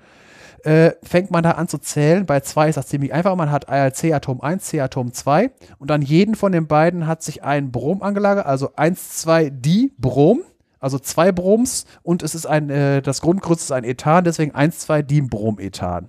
äh, 0.64 0.92
fängt 1.02 1.30
man 1.30 1.42
da 1.42 1.52
an 1.52 1.68
zu 1.68 1.78
zählen. 1.78 2.26
Bei 2.26 2.40
2 2.40 2.68
ist 2.68 2.76
das 2.76 2.88
ziemlich 2.88 3.14
einfach. 3.14 3.34
Man 3.34 3.50
hat 3.50 3.66
C-Atom 3.96 4.40
1, 4.40 4.64
C-Atom 4.64 5.12
2 5.12 5.50
und 5.78 5.90
an 5.90 6.02
jeden 6.02 6.34
von 6.34 6.52
den 6.52 6.66
beiden 6.66 7.06
hat 7.06 7.22
sich 7.22 7.42
ein 7.42 7.72
Brom 7.72 8.02
angelagert, 8.02 8.46
also 8.46 8.74
1, 8.76 9.18
2 9.20 9.50
Dibrom. 9.50 10.40
Also 10.80 11.00
zwei 11.00 11.32
Broms 11.32 11.86
und 12.04 12.22
es 12.22 12.36
ist 12.36 12.46
ein, 12.46 12.70
äh, 12.70 13.02
das 13.02 13.20
Grundgerüst 13.20 13.62
ist 13.62 13.72
ein 13.72 13.82
Ethan, 13.82 14.22
deswegen 14.22 14.54
1, 14.54 14.78
2 14.78 15.02
Dibromethan. 15.02 16.06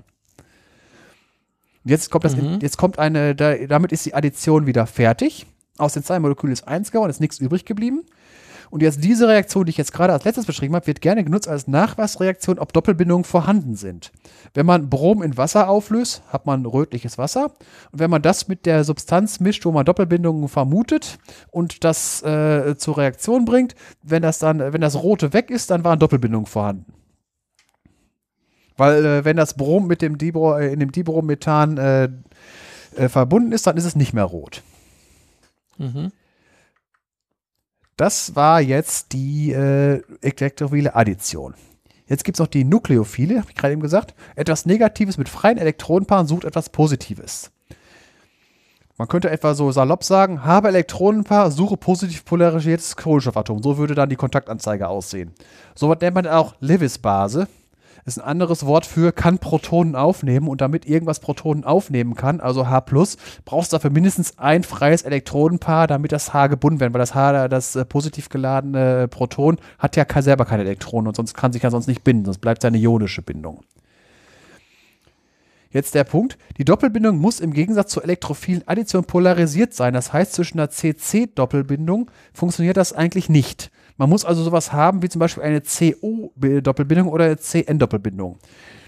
Jetzt 1.90 2.12
kommt, 2.12 2.24
das, 2.24 2.36
mhm. 2.36 2.60
jetzt 2.62 2.78
kommt 2.78 3.00
eine, 3.00 3.36
da, 3.36 3.56
damit 3.56 3.92
ist 3.92 4.06
die 4.06 4.14
Addition 4.14 4.68
wieder 4.68 4.86
fertig. 4.86 5.48
Aus 5.78 5.94
den 5.94 6.04
zwei 6.04 6.20
Molekülen 6.20 6.54
ist 6.54 6.68
eins 6.68 6.92
geworden, 6.92 7.10
ist 7.10 7.20
nichts 7.20 7.40
übrig 7.40 7.66
geblieben. 7.66 8.04
Und 8.70 8.84
jetzt 8.84 9.04
diese 9.04 9.28
Reaktion, 9.28 9.66
die 9.66 9.72
ich 9.72 9.78
jetzt 9.78 9.94
gerade 9.94 10.14
als 10.14 10.26
letztes 10.26 10.46
beschrieben 10.46 10.76
habe, 10.76 10.86
wird 10.86 11.02
gerne 11.02 11.24
genutzt 11.24 11.48
als 11.48 11.68
Nachweisreaktion, 11.68 12.60
ob 12.60 12.72
Doppelbindungen 12.74 13.24
vorhanden 13.24 13.76
sind. 13.76 14.12
Wenn 14.54 14.68
man 14.68 14.90
Brom 14.90 15.24
in 15.24 15.38
Wasser 15.38 15.68
auflöst, 15.68 16.22
hat 16.28 16.46
man 16.46 16.66
rötliches 16.66 17.18
Wasser. 17.18 17.46
Und 17.92 18.00
wenn 18.00 18.12
man 18.12 18.22
das 18.22 18.48
mit 18.48 18.68
der 18.68 18.84
Substanz 18.84 19.40
mischt, 19.40 19.66
wo 19.66 19.72
man 19.72 19.86
Doppelbindungen 19.86 20.48
vermutet 20.50 21.18
und 21.50 21.84
das 21.84 22.22
äh, 22.22 22.76
zur 22.78 22.98
Reaktion 22.98 23.46
bringt, 23.46 23.74
wenn 24.04 24.22
das 24.22 24.38
dann, 24.38 24.60
wenn 24.60 24.82
das 24.82 25.02
Rote 25.02 25.34
weg 25.34 25.50
ist, 25.50 25.72
dann 25.72 25.84
waren 25.84 25.98
Doppelbindungen 25.98 26.46
vorhanden. 26.46 26.94
Weil 28.80 29.06
äh, 29.06 29.26
wenn 29.26 29.36
das 29.36 29.56
Brom 29.56 29.88
mit 29.88 30.02
dem 30.02 30.18
Dibro, 30.18 30.58
äh, 30.58 30.72
in 30.72 30.80
dem 30.80 30.92
Dibromethan 30.92 31.78
äh, 31.78 32.10
äh, 32.96 33.10
verbunden 33.10 33.52
ist, 33.52 33.68
dann 33.68 33.76
ist 33.76 33.84
es 33.84 33.96
nicht 33.96 34.14
mehr 34.14 34.24
rot. 34.24 34.64
Mhm. 35.78 36.12
Das 37.98 38.36
war 38.38 38.62
jetzt 38.62 39.12
die 39.12 39.52
äh, 39.52 40.02
elektrophile 40.22 40.96
Addition. 40.96 41.56
Jetzt 42.08 42.24
gibt 42.24 42.38
es 42.38 42.40
noch 42.40 42.48
die 42.48 42.64
Nukleophile, 42.64 43.40
habe 43.42 43.50
ich 43.50 43.58
gerade 43.58 43.74
eben 43.74 43.82
gesagt. 43.82 44.16
Etwas 44.38 44.66
Negatives 44.66 45.18
mit 45.18 45.28
freien 45.28 45.58
Elektronenpaaren 45.58 46.26
sucht 46.26 46.46
etwas 46.46 46.70
Positives. 46.70 47.52
Man 48.98 49.10
könnte 49.10 49.30
etwa 49.30 49.54
so 49.54 49.72
salopp 49.74 50.06
sagen, 50.06 50.46
habe 50.46 50.70
Elektronenpaar, 50.70 51.52
suche 51.52 51.76
positiv 51.76 52.24
polarisiertes 52.24 52.96
Kohlenstoffatom. 52.96 53.62
So 53.62 53.78
würde 53.78 53.96
dann 53.96 54.10
die 54.10 54.16
Kontaktanzeige 54.16 54.88
aussehen. 54.88 55.34
So 55.76 55.94
nennt 55.94 56.16
man 56.16 56.28
auch 56.28 56.56
Lewis-Base 56.62 57.48
ist 58.06 58.20
ein 58.20 58.26
anderes 58.26 58.66
Wort 58.66 58.86
für 58.86 59.12
kann 59.12 59.40
Protonen 59.40 59.96
aufnehmen 59.96 60.48
und 60.48 60.62
damit 60.62 60.86
irgendwas 60.86 61.20
Protonen 61.20 61.64
aufnehmen 61.64 62.16
kann, 62.16 62.40
also 62.40 62.68
H+, 62.68 62.82
brauchst 63.46 63.72
du 63.72 63.76
dafür 63.76 63.90
mindestens 63.90 64.38
ein 64.38 64.64
freies 64.64 65.04
Elektronenpaar, 65.04 65.88
damit 65.88 66.12
das 66.12 66.34
H 66.34 66.48
gebunden 66.48 66.80
wird, 66.80 66.94
weil 66.94 67.00
das 67.00 67.16
H, 67.16 67.48
das 67.48 67.76
äh, 67.76 67.86
positiv 67.86 68.30
geladene 68.30 69.08
Proton 69.08 69.58
hat 69.78 69.96
ja 69.96 70.06
selber 70.22 70.46
keine 70.46 70.64
Elektronen 70.64 71.08
und 71.08 71.16
sonst 71.16 71.34
kann 71.34 71.54
sich 71.54 71.64
ja 71.64 71.72
sonst 71.72 71.88
nicht 71.88 72.04
binden, 72.04 72.26
sonst 72.26 72.40
bleibt 72.40 72.64
es 72.64 72.68
eine 72.68 72.78
ionische 72.78 73.22
Bindung. 73.22 73.64
Jetzt 75.72 75.94
der 75.94 76.04
Punkt, 76.04 76.40
die 76.58 76.66
Doppelbindung 76.66 77.20
muss 77.20 77.40
im 77.40 77.54
Gegensatz 77.54 77.92
zur 77.92 78.04
elektrophilen 78.04 78.68
Addition 78.68 79.06
polarisiert 79.06 79.76
sein. 79.76 79.94
Das 79.94 80.12
heißt, 80.12 80.34
zwischen 80.34 80.60
einer 80.60 80.72
CC-Doppelbindung 80.72 82.10
funktioniert 82.34 82.76
das 82.76 82.92
eigentlich 82.92 83.30
nicht. 83.30 83.70
Man 84.00 84.10
muss 84.10 84.24
also 84.24 84.44
sowas 84.44 84.72
haben 84.72 85.02
wie 85.02 85.10
zum 85.10 85.20
Beispiel 85.20 85.44
eine 85.44 85.62
CO-Doppelbindung 85.62 87.10
oder 87.10 87.26
eine 87.26 87.38
CN-Doppelbindung. 87.38 88.38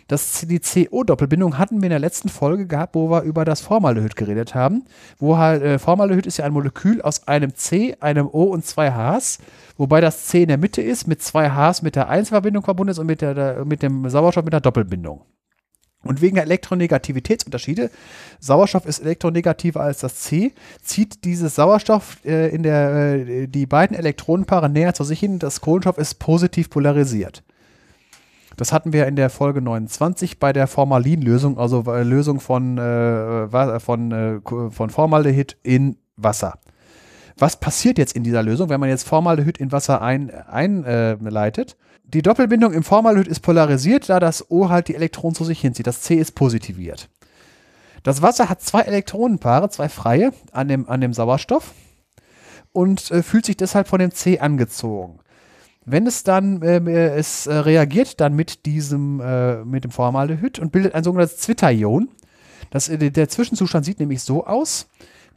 Das, 0.08 0.46
die 0.48 0.60
CO-Doppelbindung 0.60 1.58
hatten 1.58 1.82
wir 1.82 1.88
in 1.88 1.92
der 1.92 2.00
letzten 2.00 2.30
Folge 2.30 2.66
gehabt, 2.66 2.96
wo 2.96 3.10
wir 3.10 3.22
über 3.24 3.44
das 3.44 3.60
Formaldehyd 3.60 4.16
geredet 4.16 4.56
haben. 4.56 4.86
Wo 5.20 5.38
halt, 5.38 5.64
äh, 5.64 5.80
Formaldehyd 5.80 6.26
ist 6.26 6.38
ja 6.38 6.46
ein 6.46 6.54
Molekül 6.54 7.02
aus 7.02 7.28
einem 7.28 7.54
C, 7.56 7.98
einem 8.00 8.28
O 8.28 8.44
und 8.44 8.66
zwei 8.66 8.92
Hs, 8.92 9.40
wobei 9.78 10.00
das 10.00 10.28
C 10.28 10.44
in 10.44 10.48
der 10.48 10.58
Mitte 10.58 10.82
ist, 10.82 11.08
mit 11.08 11.22
zwei 11.22 11.50
Hs 11.50 11.82
mit 11.82 11.98
der 11.98 12.08
Einzelverbindung 12.08 12.64
verbunden 12.64 12.92
ist 12.92 13.00
und 13.00 13.08
mit, 13.08 13.20
der, 13.20 13.34
der, 13.34 13.66
mit 13.66 13.84
dem 13.84 14.10
Sauerstoff 14.10 14.46
mit 14.46 14.54
der 14.54 14.62
Doppelbindung. 14.62 15.26
Und 16.04 16.22
wegen 16.22 16.36
der 16.36 16.46
Elektronegativitätsunterschiede, 16.46 17.92
Sauerstoff 18.40 18.86
ist 18.86 19.00
elektronegativer 19.00 19.82
als 19.82 20.00
das 20.00 20.16
C, 20.16 20.52
zieht 20.82 21.26
dieses 21.26 21.56
Sauerstoff 21.56 22.18
äh, 22.26 22.50
in 22.54 22.64
der, 22.64 23.28
äh, 23.28 23.48
die 23.48 23.68
beiden 23.68 23.96
Elektronenpaare 23.96 24.70
näher 24.70 24.94
zu 24.96 25.04
sich 25.04 25.20
hin. 25.20 25.38
Das 25.38 25.62
Kohlenstoff 25.62 26.00
ist 26.00 26.16
positiv 26.16 26.70
polarisiert. 26.72 27.44
Das 28.58 28.74
hatten 28.74 28.94
wir 28.94 29.08
in 29.08 29.16
der 29.16 29.30
Folge 29.30 29.62
29 29.62 30.40
bei 30.40 30.54
der 30.54 30.68
Formalinlösung, 30.68 31.58
also 31.58 31.84
äh, 31.88 32.04
Lösung 32.04 32.40
von, 32.40 32.78
äh, 32.78 33.80
von, 33.80 34.12
äh, 34.12 34.40
von 34.42 34.90
Formaldehyd 34.90 35.58
in 35.64 35.98
Wasser. 36.16 36.60
Was 37.38 37.60
passiert 37.60 37.98
jetzt 37.98 38.16
in 38.16 38.24
dieser 38.24 38.44
Lösung, 38.44 38.70
wenn 38.70 38.80
man 38.80 38.90
jetzt 38.90 39.08
Formaldehyd 39.08 39.58
in 39.58 39.72
Wasser 39.72 40.02
einleitet? 40.02 40.48
Ein, 40.52 41.91
die 42.14 42.22
Doppelbindung 42.22 42.74
im 42.74 42.84
Formaldehyd 42.84 43.28
ist 43.28 43.40
polarisiert, 43.40 44.10
da 44.10 44.20
das 44.20 44.50
O 44.52 44.70
halt 44.70 44.88
die 44.88 44.96
Elektronen 44.96 45.36
zu 45.36 45.46
sich 45.46 45.62
hinzieht. 45.62 45.88
Das 45.88 46.02
C 46.02 46.16
ist 46.16 46.36
positiviert. 46.36 47.10
Das 48.04 48.22
Wasser 48.22 48.50
hat 48.50 48.62
zwei 48.62 48.82
Elektronenpaare, 48.82 49.70
zwei 49.70 49.88
freie, 49.88 50.34
an 50.52 50.68
dem, 50.68 50.90
an 50.90 51.02
dem 51.02 51.14
Sauerstoff 51.14 51.74
und 52.74 53.12
äh, 53.12 53.22
fühlt 53.24 53.46
sich 53.46 53.58
deshalb 53.58 53.88
von 53.88 54.00
dem 54.00 54.12
C 54.12 54.40
angezogen. 54.40 55.20
Wenn 55.86 56.06
es 56.06 56.24
dann, 56.24 56.62
ähm, 56.64 56.88
äh, 56.88 57.10
es 57.16 57.48
äh, 57.48 57.54
reagiert 57.54 58.20
dann 58.22 58.36
mit 58.36 58.66
diesem, 58.66 59.20
äh, 59.20 59.64
mit 59.66 59.84
dem 59.84 59.92
Formaldehyd 59.92 60.60
und 60.60 60.72
bildet 60.72 60.94
ein 60.96 61.04
sogenanntes 61.04 61.38
Zwitterion. 61.38 62.10
Das, 62.70 62.90
äh, 62.90 63.12
der 63.12 63.30
Zwischenzustand 63.30 63.86
sieht 63.86 64.00
nämlich 64.00 64.22
so 64.22 64.46
aus, 64.46 64.88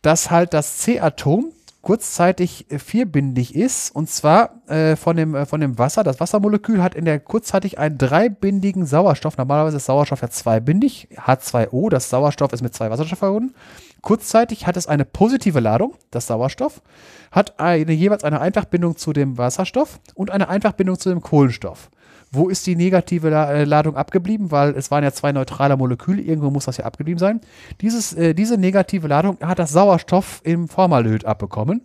dass 0.03 0.31
halt 0.31 0.53
das 0.53 0.79
C-Atom 0.79 1.53
kurzzeitig 1.85 2.71
äh, 2.71 2.79
vierbindig 2.79 3.55
ist. 3.55 3.95
Und 3.95 4.11
zwar 4.11 4.69
äh, 4.69 4.97
von, 4.97 5.17
dem, 5.17 5.35
äh, 5.35 5.47
von 5.47 5.61
dem 5.61 5.79
Wasser. 5.79 6.03
Das 6.03 6.19
Wassermolekül 6.19 6.83
hat 6.83 6.95
in 6.95 7.05
der 7.05 7.21
kurzzeitig 7.21 7.79
einen 7.79 7.99
dreibindigen 7.99 8.87
Sauerstoff. 8.87 9.37
Normalerweise 9.37 9.77
ist 9.77 9.87
Sauerstoff 9.87 10.23
ja 10.23 10.31
zweibindig. 10.31 11.09
H2O, 11.15 11.91
das 11.91 12.11
Sauerstoff 12.11 12.53
ist 12.53 12.63
mit 12.63 12.75
zwei 12.75 12.91
Wasserstoff 12.91 13.21
verbunden. 13.21 13.55
Kurzzeitig 14.01 14.67
hat 14.67 14.77
es 14.77 14.87
eine 14.87 15.05
positive 15.05 15.61
Ladung, 15.61 15.95
das 16.11 16.27
Sauerstoff, 16.27 16.83
hat 17.31 17.59
eine, 17.59 17.93
jeweils 17.93 18.25
eine 18.25 18.41
Einfachbindung 18.41 18.97
zu 18.97 19.15
dem 19.15 19.39
Wasserstoff 19.39 19.99
und 20.15 20.31
eine 20.31 20.49
Einfachbindung 20.49 20.99
zu 20.99 21.09
dem 21.09 21.23
Kohlenstoff. 21.23 21.91
Wo 22.35 22.49
ist 22.49 22.67
die 22.67 22.77
negative 22.77 23.31
äh, 23.31 23.65
Ladung 23.65 23.97
abgeblieben? 23.97 24.51
Weil 24.51 24.71
es 24.77 24.91
waren 24.91 25.05
ja 25.05 25.13
zwei 25.13 25.33
neutrale 25.33 25.77
Moleküle, 25.77 26.21
irgendwo 26.21 26.51
muss 26.51 26.65
das 26.65 26.77
ja 26.77 26.85
abgeblieben 26.85 27.19
sein. 27.19 27.41
Dieses, 27.81 28.13
äh, 28.13 28.35
diese 28.35 28.59
negative 28.59 29.07
Ladung 29.09 29.39
hat 29.41 29.59
das 29.59 29.71
Sauerstoff 29.71 30.41
im 30.45 30.69
Formaldehyd 30.69 31.25
abbekommen. 31.25 31.83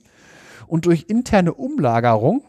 Und 0.68 0.86
durch 0.86 1.06
interne 1.08 1.54
Umlagerung 1.54 2.44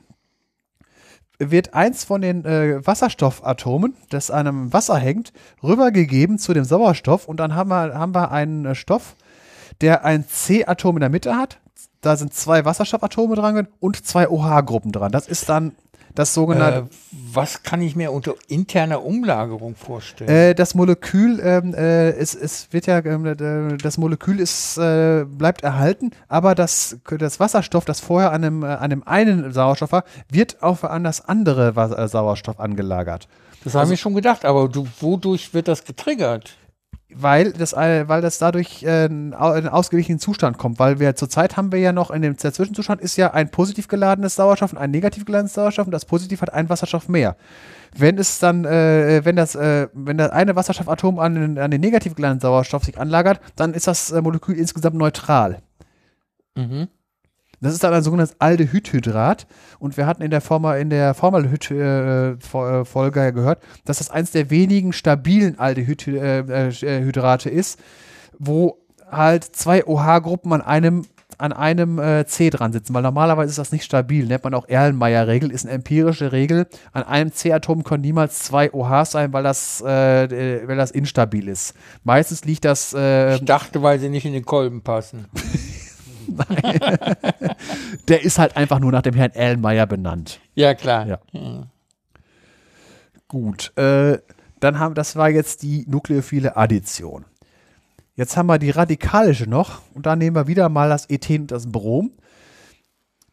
wird 1.39 1.73
eins 1.73 2.05
von 2.05 2.21
den 2.21 2.45
äh, 2.45 2.87
Wasserstoffatomen, 2.87 3.95
das 4.11 4.31
an 4.31 4.47
einem 4.47 4.73
Wasser 4.73 4.97
hängt, 4.97 5.33
rübergegeben 5.63 6.39
zu 6.39 6.53
dem 6.53 6.65
Sauerstoff. 6.65 7.27
Und 7.27 7.39
dann 7.41 7.55
haben 7.55 7.71
wir, 7.71 7.95
haben 7.95 8.15
wir 8.15 8.31
einen 8.31 8.67
äh, 8.67 8.75
Stoff, 8.75 9.17
der 9.81 10.05
ein 10.05 10.29
C-Atom 10.29 10.97
in 10.97 11.01
der 11.01 11.09
Mitte 11.09 11.37
hat. 11.37 11.59
Da 12.03 12.17
sind 12.17 12.35
zwei 12.35 12.65
Wasserstoffatome 12.65 13.37
dran 13.37 13.69
und 13.79 14.05
zwei 14.05 14.29
OH-Gruppen 14.29 14.93
dran. 14.93 15.13
Das 15.13 15.29
ist 15.29 15.49
dann 15.49 15.73
das 16.15 16.35
sogenannte. 16.35 16.81
Äh, 16.81 17.17
was 17.33 17.63
kann 17.63 17.81
ich 17.83 17.97
mir 17.97 18.13
unter 18.13 18.35
interner 18.49 19.05
Umlagerung 19.05 19.77
vorstellen? 19.77 20.31
Äh, 20.31 20.55
das 20.55 20.75
Molekül, 20.75 21.41
ähm, 21.43 21.75
äh, 21.75 22.11
es, 22.11 22.35
es 22.35 22.69
wird 22.73 22.87
ja, 22.87 22.99
äh, 22.99 23.77
das 23.77 23.99
Molekül 23.99 24.41
ist, 24.41 24.79
äh, 24.79 25.25
bleibt 25.25 25.63
erhalten, 25.63 26.11
aber 26.29 26.55
das, 26.55 26.99
das 27.19 27.41
Wasserstoff, 27.41 27.85
das 27.85 28.01
vorher 28.01 28.33
an 28.33 28.45
einem, 28.45 28.63
äh, 28.63 28.67
an 28.67 28.93
einem 28.93 29.03
einen 29.05 29.53
Sauerstoff 29.53 29.93
war, 29.93 30.05
wird 30.31 30.63
auf 30.63 30.85
an 30.85 31.05
das 31.05 31.27
andere 31.27 31.73
Sauerstoff 32.09 32.59
angelagert. 32.59 33.29
Das 33.65 33.75
haben 33.75 33.81
also, 33.81 33.91
wir 33.91 33.97
schon 33.99 34.15
gedacht, 34.15 34.45
aber 34.45 34.69
du, 34.69 34.87
wodurch 35.01 35.53
wird 35.53 35.69
das 35.69 35.85
getriggert? 35.85 36.57
Weil 37.15 37.53
das, 37.53 37.73
weil 37.75 38.21
das 38.21 38.39
dadurch 38.39 38.83
äh, 38.83 39.07
in 39.07 39.35
einen 39.35 39.69
ausgeglichenen 39.69 40.19
Zustand 40.19 40.59
kommt. 40.59 40.79
Weil 40.79 41.01
wir 41.01 41.15
zurzeit 41.17 41.57
haben 41.57 41.73
wir 41.73 41.79
ja 41.79 41.93
noch 41.93 42.11
in 42.11 42.23
dem 42.23 42.39
Zwischenzustand 42.39 43.01
ist 43.01 43.17
ja 43.17 43.33
ein 43.33 43.51
positiv 43.51 43.89
geladenes 43.89 44.37
Sauerstoff 44.37 44.73
und 44.73 44.79
ein 44.79 44.91
negativ 44.91 45.25
geladenes 45.25 45.55
Sauerstoff 45.55 45.87
und 45.87 45.93
das 45.93 46.05
positiv 46.05 46.43
hat 46.43 46.53
einen 46.53 46.69
Wasserstoff 46.69 47.09
mehr. 47.09 47.37
Wenn 47.97 48.19
es 48.19 48.39
dann, 48.39 48.65
äh, 48.65 49.25
wenn 49.25 49.37
das, 49.37 49.55
äh, 49.55 49.89
wenn 49.93 50.19
das 50.19 50.31
eine 50.31 50.55
Wasserstoffatom 50.57 51.19
an 51.19 51.35
den, 51.35 51.59
an 51.59 51.71
den 51.71 51.81
negativ 51.81 52.15
geladenen 52.15 52.41
Sauerstoff 52.41 52.85
sich 52.85 52.99
anlagert, 52.99 53.41
dann 53.57 53.75
ist 53.75 53.87
das 53.87 54.13
äh, 54.13 54.21
Molekül 54.23 54.57
insgesamt 54.57 54.97
neutral. 54.97 55.59
Mhm. 56.55 56.89
Das 57.61 57.75
ist 57.75 57.85
dann 57.85 57.93
ein 57.93 58.03
sogenanntes 58.03 58.41
Aldehydhydrat. 58.41 59.47
Und 59.79 59.97
wir 59.97 60.07
hatten 60.07 60.23
in 60.23 60.31
der, 60.31 60.41
Forma, 60.41 60.77
in 60.77 60.89
der 60.91 61.15
Formaldehyd-Folge 61.15 63.27
äh, 63.27 63.33
gehört, 63.33 63.61
dass 63.85 63.99
das 63.99 64.11
eins 64.11 64.31
der 64.31 64.51
wenigen 64.51 64.93
stabilen 64.93 65.59
Aldehydhydrate 65.59 67.51
ist, 67.51 67.81
wo 68.39 68.79
halt 69.11 69.43
zwei 69.45 69.85
OH-Gruppen 69.85 70.53
an 70.53 70.63
einem 70.63 71.05
an 71.39 71.53
einem 71.55 71.99
äh, 71.99 72.27
C 72.27 72.51
dran 72.51 72.73
sitzen, 72.73 72.93
weil 72.93 73.03
normalerweise 73.03 73.49
ist 73.49 73.59
das 73.59 73.73
nicht 73.73 73.85
stabil. 73.85 74.27
Nennt 74.27 74.45
man 74.45 74.53
auch 74.53 74.69
Erlenmeyer-Regel, 74.69 75.51
ist 75.51 75.65
eine 75.65 75.73
empirische 75.75 76.33
Regel. 76.33 76.67
An 76.93 77.03
einem 77.03 77.33
C-Atom 77.33 77.83
können 77.83 78.03
niemals 78.03 78.41
zwei 78.41 78.71
OHs 78.73 79.13
sein, 79.13 79.33
weil 79.33 79.43
das, 79.43 79.81
äh, 79.81 80.69
weil 80.69 80.77
das 80.77 80.91
instabil 80.91 81.49
ist. 81.49 81.73
Meistens 82.05 82.45
liegt 82.45 82.67
das. 82.67 82.93
Äh, 82.93 83.37
ich 83.37 83.45
dachte, 83.45 83.83
weil 83.83 83.99
sie 83.99 84.11
nicht 84.11 84.27
in 84.27 84.35
den 84.35 84.45
Kolben 84.45 84.83
passen. 84.83 85.29
Nein. 86.37 86.81
Der 88.09 88.23
ist 88.23 88.39
halt 88.39 88.57
einfach 88.57 88.79
nur 88.79 88.93
nach 88.93 89.03
dem 89.03 89.15
Herrn 89.15 89.33
Erlenmeyer 89.33 89.87
benannt. 89.87 90.41
Ja, 90.55 90.75
klar. 90.75 91.07
Ja. 91.07 91.19
Mhm. 91.33 91.67
Gut. 93.29 93.77
Äh, 93.77 94.19
dann 94.61 94.79
haben, 94.79 94.95
das 94.95 95.17
war 95.17 95.31
jetzt 95.31 95.63
die 95.63 95.85
nukleophile 95.89 96.57
Addition. 96.57 97.25
Jetzt 98.15 98.37
haben 98.37 98.47
wir 98.47 98.59
die 98.59 98.71
radikalische 98.71 99.49
noch 99.49 99.81
und 99.95 100.05
da 100.05 100.17
nehmen 100.17 100.37
wir 100.37 100.47
wieder 100.47 100.69
mal 100.69 100.89
das 100.89 101.09
Ethen 101.09 101.43
und 101.43 101.53
das 101.53 101.71
Brom. 101.71 102.13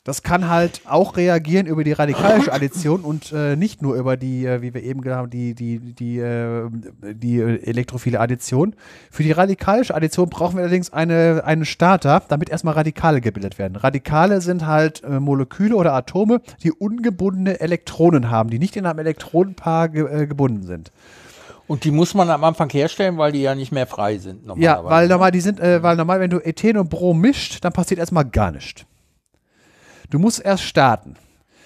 Das 0.07 0.23
kann 0.23 0.47
halt 0.47 0.79
auch 0.85 1.17
reagieren 1.17 1.67
über 1.67 1.83
die 1.83 1.91
radikalische 1.91 2.53
Addition 2.53 3.01
und 3.01 3.33
äh, 3.33 3.57
nicht 3.57 3.81
nur 3.81 3.95
über 3.95 4.15
die, 4.15 4.45
äh, 4.45 4.61
wie 4.61 4.73
wir 4.73 4.81
eben 4.81 5.01
gesagt 5.01 5.19
haben, 5.19 5.29
die, 5.29 5.53
die, 5.53 5.79
die, 5.79 6.19
äh, 6.19 6.69
die 7.01 7.41
elektrophile 7.41 8.17
Addition. 8.21 8.73
Für 9.11 9.23
die 9.23 9.33
radikalische 9.33 9.93
Addition 9.93 10.29
brauchen 10.29 10.55
wir 10.55 10.63
allerdings 10.63 10.93
eine, 10.93 11.41
einen 11.43 11.65
Starter, 11.65 12.23
damit 12.29 12.49
erstmal 12.49 12.75
Radikale 12.75 13.19
gebildet 13.19 13.59
werden. 13.59 13.75
Radikale 13.75 14.39
sind 14.39 14.65
halt 14.65 15.03
äh, 15.03 15.19
Moleküle 15.19 15.75
oder 15.75 15.91
Atome, 15.91 16.39
die 16.63 16.71
ungebundene 16.71 17.59
Elektronen 17.59 18.31
haben, 18.31 18.49
die 18.49 18.59
nicht 18.59 18.77
in 18.77 18.85
einem 18.85 18.99
Elektronenpaar 18.99 19.89
ge 19.89 20.21
äh, 20.21 20.25
gebunden 20.25 20.63
sind. 20.63 20.93
Und 21.67 21.83
die 21.83 21.91
muss 21.91 22.13
man 22.13 22.29
am 22.29 22.45
Anfang 22.45 22.69
herstellen, 22.69 23.17
weil 23.17 23.33
die 23.33 23.41
ja 23.41 23.55
nicht 23.55 23.73
mehr 23.73 23.87
frei 23.87 24.19
sind. 24.19 24.49
Ja, 24.55 24.85
weil 24.85 25.09
normal, 25.09 25.31
die 25.31 25.41
sind, 25.41 25.59
äh, 25.59 25.83
weil 25.83 25.97
normal, 25.97 26.21
wenn 26.21 26.29
du 26.29 26.39
Ethen 26.39 26.77
und 26.77 26.89
Brom 26.89 27.19
mischt, 27.19 27.65
dann 27.65 27.73
passiert 27.73 27.99
erstmal 27.99 28.23
gar 28.23 28.51
nichts. 28.51 28.85
Du 30.09 30.19
musst 30.19 30.43
erst 30.43 30.63
starten. 30.63 31.15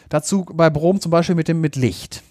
Dazu 0.09 0.45
bei 0.45 0.69
Brom 0.69 0.99
zum 0.99 1.11
Beispiel 1.11 1.35
mit 1.35 1.47
dem 1.47 1.61
mit 1.61 1.75
Licht. 1.75 2.24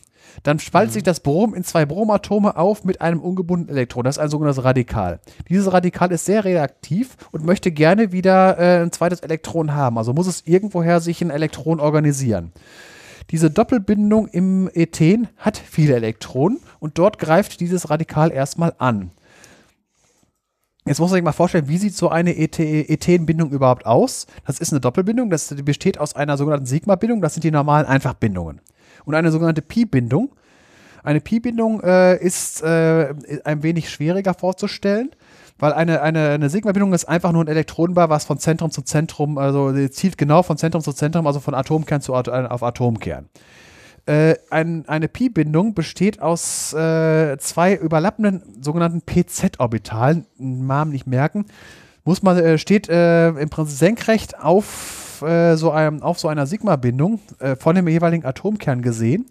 Dann 0.43 0.59
spaltet 0.59 0.91
mhm. 0.91 0.95
sich 0.95 1.03
das 1.03 1.21
Brom 1.21 1.55
in 1.55 1.65
zwei 1.65 1.87
Bromatome 1.87 2.57
auf 2.57 2.85
mit 2.85 3.01
einem 3.01 3.21
ungebundenen 3.21 3.75
Elektron. 3.75 4.05
Das 4.05 4.17
ist 4.17 4.23
ein 4.23 4.29
sogenanntes 4.29 4.65
Radikal. 4.65 5.21
Dieses 5.49 5.73
Radikal 5.73 6.11
ist 6.13 6.25
sehr 6.25 6.45
reaktiv 6.45 7.17
und 7.31 7.45
möchte 7.45 7.71
gerne 7.73 8.13
wieder 8.13 8.59
äh, 8.59 8.83
ein 8.83 8.93
zweites 8.93 9.21
Elektron 9.21 9.75
haben. 9.75 9.99
Also 9.99 10.13
muss 10.13 10.27
es 10.27 10.47
irgendwoher 10.47 11.01
sich 11.01 11.21
ein 11.23 11.31
Elektron 11.31 11.81
organisieren. 11.81 12.53
Diese 13.31 13.51
Doppelbindung 13.51 14.27
im 14.29 14.69
Ethen 14.75 15.29
hat 15.37 15.57
viele 15.57 15.95
Elektronen 15.95 16.59
und 16.81 16.99
dort 16.99 17.19
greift 17.19 17.61
dieses 17.61 17.89
Radikal 17.89 18.33
erstmal 18.33 18.75
an. 18.79 19.11
Jetzt 20.91 20.99
muss 20.99 21.13
man 21.13 21.19
sich 21.19 21.25
mal 21.25 21.31
vorstellen, 21.31 21.69
wie 21.69 21.79
sieht 21.79 21.95
so 21.95 22.09
eine 22.09 22.37
Ethenbindung 22.37 23.53
überhaupt 23.53 23.87
aus? 23.87 24.27
Das 24.45 24.59
ist 24.59 24.73
eine 24.73 24.81
Doppelbindung, 24.81 25.31
das 25.31 25.55
besteht 25.65 26.01
aus 26.01 26.17
einer 26.17 26.37
sogenannten 26.37 26.67
Sigma-Bindung, 26.67 27.21
das 27.21 27.35
sind 27.35 27.45
die 27.45 27.53
normalen 27.53 27.87
Einfachbindungen. 27.87 28.61
Und 29.05 29.15
eine 29.15 29.31
sogenannte 29.31 29.63
Pi-Bindung. 29.63 30.33
Eine 31.05 31.21
Pi-Bindung 31.21 31.81
äh, 31.83 32.17
ist 32.17 32.65
äh, 32.65 33.15
ein 33.45 33.63
wenig 33.63 33.89
schwieriger 33.89 34.35
vorzustellen 34.35 35.11
weil 35.61 35.75
eine, 35.75 36.01
eine, 36.03 36.31
eine 36.31 36.51
Sigma-Bindung 36.51 36.93
ist 36.93 37.05
einfach 37.05 37.31
nur 37.31 37.45
ein 37.45 37.49
Elektronenpaar, 37.49 38.09
was 38.09 38.25
von 38.25 38.39
Zentrum 38.39 38.73
zu 38.73 38.83
Zentrum, 38.83 39.39
also 39.39 39.73
zielt 39.89 40.19
genau 40.19 40.43
von 40.43 40.57
Zentrum 40.57 40.83
zu 40.83 40.93
Zentrum, 40.93 41.27
also 41.27 41.39
von 41.39 41.55
Atomkern 41.55 42.01
zu 42.01 42.15
At 42.15 42.29
auf 42.29 42.63
Atomkern. 42.63 43.29
Äh, 44.11 44.39
ein, 44.51 44.89
eine 44.89 45.07
Pi-Bindung 45.07 45.73
besteht 45.73 46.21
aus 46.21 46.73
äh, 46.73 47.39
zwei 47.39 47.77
überlappenden 47.77 48.43
sogenannten 48.61 49.03
PZ-Orbitalen, 49.03 50.27
Namen 50.37 50.91
nicht 50.91 51.07
merken, 51.07 51.47
muss 52.03 52.21
man, 52.21 52.37
äh, 52.37 52.59
steht 52.59 52.89
äh, 52.89 53.29
im 53.29 53.51
Prinzip 53.51 53.79
senkrecht 53.79 54.41
auf, 54.41 55.23
äh, 55.23 55.55
so 55.55 55.71
einem, 55.71 56.03
auf 56.03 56.19
so 56.19 56.27
einer 56.27 56.47
Sigma-Bindung 56.47 57.21
äh, 57.39 57.55
von 57.55 57.77
dem 57.77 57.87
jeweiligen 57.87 58.27
Atomkern 58.27 58.83
gesehen. 58.83 59.27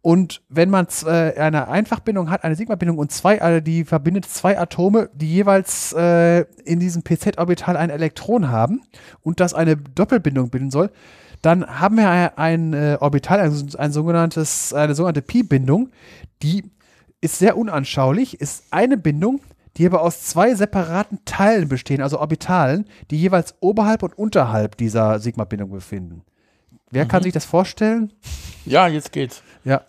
Und 0.00 0.42
wenn 0.48 0.70
man 0.70 0.86
eine 1.04 1.66
Einfachbindung 1.66 2.30
hat, 2.30 2.44
eine 2.44 2.54
Sigma-Bindung 2.54 2.98
und 2.98 3.10
zwei, 3.10 3.42
also 3.42 3.60
die 3.60 3.84
verbindet 3.84 4.26
zwei 4.26 4.56
Atome, 4.56 5.10
die 5.12 5.26
jeweils 5.26 5.92
in 5.92 6.78
diesem 6.78 7.02
PZ-Orbital 7.02 7.76
ein 7.76 7.90
Elektron 7.90 8.48
haben 8.48 8.82
und 9.22 9.40
das 9.40 9.54
eine 9.54 9.76
Doppelbindung 9.76 10.50
bilden 10.50 10.70
soll, 10.70 10.90
dann 11.42 11.66
haben 11.80 11.96
wir 11.96 12.08
ein, 12.08 12.30
ein 12.36 12.72
äh, 12.74 12.98
Orbital, 13.00 13.40
ein, 13.40 13.70
ein, 13.78 13.92
sogenanntes, 13.92 14.72
eine 14.72 14.94
sogenannte 14.94 15.22
Pi-Bindung, 15.22 15.90
die 16.42 16.64
ist 17.20 17.38
sehr 17.38 17.56
unanschaulich, 17.56 18.40
ist 18.40 18.64
eine 18.70 18.96
Bindung, 18.96 19.40
die 19.76 19.86
aber 19.86 20.02
aus 20.02 20.24
zwei 20.24 20.54
separaten 20.54 21.24
Teilen 21.24 21.68
bestehen, 21.68 22.02
also 22.02 22.18
Orbitalen, 22.18 22.86
die 23.10 23.18
jeweils 23.18 23.54
oberhalb 23.60 24.02
und 24.02 24.16
unterhalb 24.18 24.76
dieser 24.76 25.20
Sigma-Bindung 25.20 25.70
befinden. 25.70 26.22
Wer 26.90 27.04
mhm. 27.04 27.08
kann 27.08 27.22
sich 27.22 27.32
das 27.32 27.44
vorstellen? 27.44 28.12
Ja, 28.64 28.88
jetzt 28.88 29.12
geht's. 29.12 29.42
Ja. 29.64 29.82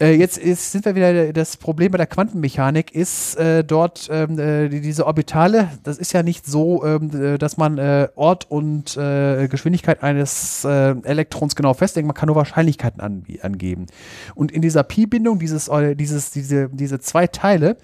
Äh, 0.00 0.14
jetzt 0.14 0.38
ist, 0.38 0.72
sind 0.72 0.84
wir 0.84 0.94
wieder, 0.94 1.32
das 1.32 1.56
Problem 1.56 1.92
bei 1.92 1.98
der 1.98 2.06
Quantenmechanik 2.06 2.94
ist 2.94 3.36
äh, 3.36 3.64
dort 3.64 4.08
ähm, 4.10 4.38
äh, 4.38 4.68
diese 4.68 5.06
Orbitale, 5.06 5.70
das 5.82 5.98
ist 5.98 6.12
ja 6.12 6.22
nicht 6.22 6.46
so, 6.46 6.84
ähm, 6.84 7.10
äh, 7.14 7.38
dass 7.38 7.56
man 7.56 7.78
äh, 7.78 8.08
Ort 8.14 8.50
und 8.50 8.96
äh, 8.96 9.48
Geschwindigkeit 9.48 10.02
eines 10.02 10.64
Elektrons 10.64 11.56
genau 11.56 11.74
festlegt, 11.74 12.06
man 12.06 12.14
kann 12.14 12.26
nur 12.26 12.36
Wahrscheinlichkeiten 12.36 13.00
an, 13.00 13.24
angeben. 13.42 13.86
Und 14.34 14.52
in 14.52 14.62
dieser 14.62 14.82
Pi-Bindung, 14.82 15.38
dieses, 15.38 15.70
dieses, 15.96 16.30
diese, 16.30 16.68
diese 16.68 17.00
zwei 17.00 17.26
Teile, 17.26 17.76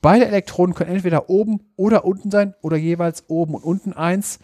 beide 0.00 0.26
Elektronen 0.26 0.74
können 0.74 0.90
entweder 0.90 1.28
oben 1.28 1.60
oder 1.76 2.04
unten 2.04 2.30
sein 2.30 2.54
oder 2.62 2.76
jeweils 2.76 3.24
oben 3.28 3.54
und 3.54 3.64
unten 3.64 3.92
eins. 3.92 4.38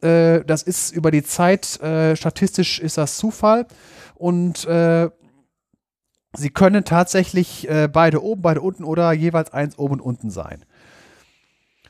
das 0.00 0.62
ist 0.62 0.92
über 0.92 1.10
die 1.10 1.22
Zeit, 1.22 1.66
statistisch 2.14 2.80
ist 2.80 2.98
das 2.98 3.16
Zufall 3.16 3.66
und 4.14 4.66
sie 6.36 6.50
können 6.50 6.84
tatsächlich 6.84 7.68
äh, 7.68 7.88
beide 7.88 8.22
oben, 8.22 8.42
beide 8.42 8.60
unten 8.60 8.84
oder 8.84 9.12
jeweils 9.12 9.52
eins 9.52 9.78
oben 9.78 9.94
und 9.94 10.00
unten 10.00 10.30
sein. 10.30 10.64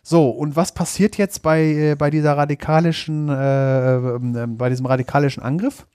So, 0.02 0.30
und 0.30 0.54
was 0.54 0.72
passiert 0.72 1.18
jetzt 1.18 1.42
bei, 1.42 1.62
äh, 1.64 1.94
bei 1.96 2.10
dieser 2.10 2.36
radikalischen, 2.36 3.28
äh, 3.28 3.96
äh, 3.96 4.46
bei 4.46 4.68
diesem 4.68 4.86
radikalischen 4.86 5.42
Angriff? 5.42 5.86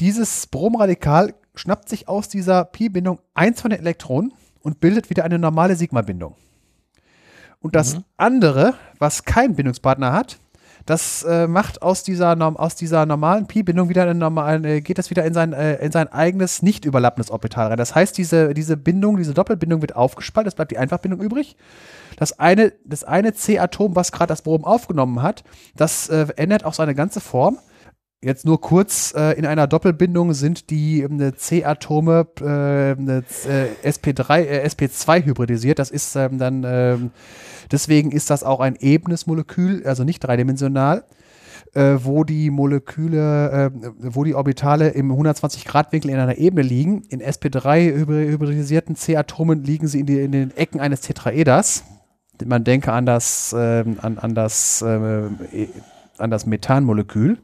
Dieses 0.00 0.46
Bromradikal 0.46 1.34
schnappt 1.54 1.88
sich 1.88 2.08
aus 2.08 2.28
dieser 2.28 2.64
Pi-Bindung 2.64 3.20
eins 3.34 3.60
von 3.62 3.70
den 3.70 3.80
Elektronen 3.80 4.32
und 4.60 4.80
bildet 4.80 5.08
wieder 5.08 5.24
eine 5.24 5.38
normale 5.38 5.76
Sigma-Bindung. 5.76 6.34
Und 7.60 7.74
das 7.74 7.96
mhm. 7.96 8.04
andere, 8.16 8.74
was 8.98 9.24
keinen 9.24 9.54
Bindungspartner 9.56 10.12
hat, 10.12 10.38
das 10.88 11.22
äh, 11.22 11.46
macht 11.46 11.82
aus 11.82 12.02
dieser, 12.02 12.34
aus 12.58 12.74
dieser 12.74 13.04
normalen 13.04 13.46
Pi-Bindung 13.46 13.90
wieder 13.90 14.04
eine 14.04 14.14
normale, 14.14 14.76
äh, 14.76 14.80
geht 14.80 14.96
das 14.96 15.10
wieder 15.10 15.22
in 15.26 15.34
sein, 15.34 15.52
äh, 15.52 15.74
in 15.84 15.92
sein 15.92 16.10
eigenes 16.10 16.62
nicht 16.62 16.86
überlappendes 16.86 17.30
Orbital 17.30 17.66
rein. 17.66 17.76
Das 17.76 17.94
heißt, 17.94 18.16
diese, 18.16 18.54
diese 18.54 18.78
Bindung, 18.78 19.18
diese 19.18 19.34
Doppelbindung 19.34 19.82
wird 19.82 19.94
aufgespalten, 19.94 20.48
es 20.48 20.54
bleibt 20.54 20.70
die 20.70 20.78
Einfachbindung 20.78 21.20
übrig. 21.20 21.56
Das 22.16 22.38
eine, 22.38 22.72
das 22.86 23.04
eine 23.04 23.34
C-Atom, 23.34 23.96
was 23.96 24.12
gerade 24.12 24.28
das 24.28 24.40
Brom 24.40 24.64
aufgenommen 24.64 25.20
hat, 25.20 25.44
das 25.76 26.08
äh, 26.08 26.26
ändert 26.36 26.64
auch 26.64 26.72
seine 26.72 26.94
ganze 26.94 27.20
Form. 27.20 27.58
Jetzt 28.20 28.44
nur 28.44 28.60
kurz, 28.60 29.14
äh, 29.16 29.38
in 29.38 29.46
einer 29.46 29.68
Doppelbindung 29.68 30.34
sind 30.34 30.70
die 30.70 31.02
äh, 31.02 31.32
C-Atome 31.36 32.26
äh, 32.40 32.94
SP3, 33.88 34.40
äh, 34.40 34.66
SP2 34.66 35.24
hybridisiert. 35.24 35.78
Das 35.78 35.90
ist 35.90 36.16
ähm, 36.16 36.38
dann 36.38 36.64
ähm, 36.66 37.10
Deswegen 37.70 38.12
ist 38.12 38.30
das 38.30 38.44
auch 38.44 38.60
ein 38.60 38.76
ebenes 38.76 39.26
Molekül, 39.26 39.84
also 39.86 40.04
nicht 40.04 40.20
dreidimensional, 40.20 41.04
äh, 41.74 41.96
wo 42.02 42.24
die 42.24 42.50
Moleküle, 42.50 43.70
äh, 43.72 43.90
wo 43.98 44.24
die 44.24 44.34
Orbitale 44.34 44.88
im 44.90 45.12
120-Grad-Winkel 45.12 46.10
in 46.10 46.18
einer 46.18 46.38
Ebene 46.38 46.62
liegen. 46.62 47.02
In 47.08 47.20
sp3-hybridisierten 47.20 48.94
C-Atomen 48.94 49.64
liegen 49.64 49.86
sie 49.86 50.00
in, 50.00 50.06
die, 50.06 50.20
in, 50.20 50.32
den 50.32 50.56
Ecken 50.56 50.80
eines 50.80 51.02
Tetraeders. 51.02 51.84
Man 52.44 52.64
denke 52.64 52.92
an 52.92 53.04
das, 53.04 53.52
äh, 53.52 53.84
an, 54.00 54.18
an, 54.18 54.34
das, 54.34 54.82
äh, 54.82 55.26
e, 55.52 55.68
an 56.16 56.30
das 56.30 56.46
Methanmolekül. 56.46 57.38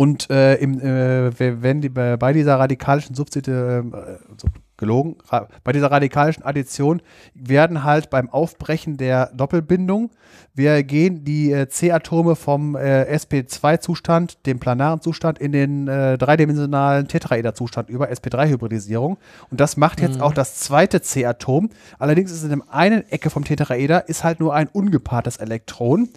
Und 0.00 0.30
äh, 0.30 0.54
im, 0.54 0.80
äh, 0.80 1.62
wenn 1.62 1.82
die, 1.82 1.90
bei 1.90 2.32
dieser 2.32 2.58
radikalischen 2.58 3.14
Substitution, 3.14 3.92
äh, 3.92 4.48
gelogen, 4.78 5.16
bei 5.62 5.72
dieser 5.72 5.90
radikalischen 5.90 6.42
Addition 6.42 7.02
werden 7.34 7.84
halt 7.84 8.08
beim 8.08 8.30
Aufbrechen 8.30 8.96
der 8.96 9.26
Doppelbindung, 9.34 10.10
wir 10.54 10.82
gehen 10.84 11.22
die 11.26 11.52
äh, 11.52 11.68
C-Atome 11.68 12.34
vom 12.34 12.76
äh, 12.76 13.14
sp2-Zustand, 13.14 14.46
dem 14.46 14.58
planaren 14.58 15.02
Zustand, 15.02 15.38
in 15.38 15.52
den 15.52 15.86
äh, 15.86 16.16
dreidimensionalen 16.16 17.06
Tetraeder-Zustand 17.06 17.90
über 17.90 18.08
sp3-Hybridisierung. 18.08 19.18
Und 19.50 19.60
das 19.60 19.76
macht 19.76 20.00
jetzt 20.00 20.16
mhm. 20.16 20.22
auch 20.22 20.32
das 20.32 20.56
zweite 20.56 21.02
C-Atom. 21.02 21.68
Allerdings 21.98 22.32
ist 22.32 22.42
in 22.42 22.48
der 22.48 22.62
einen 22.70 23.06
Ecke 23.10 23.28
vom 23.28 23.44
Tetraeder 23.44 24.08
ist 24.08 24.24
halt 24.24 24.40
nur 24.40 24.54
ein 24.54 24.68
ungepaartes 24.68 25.36
Elektron 25.36 26.08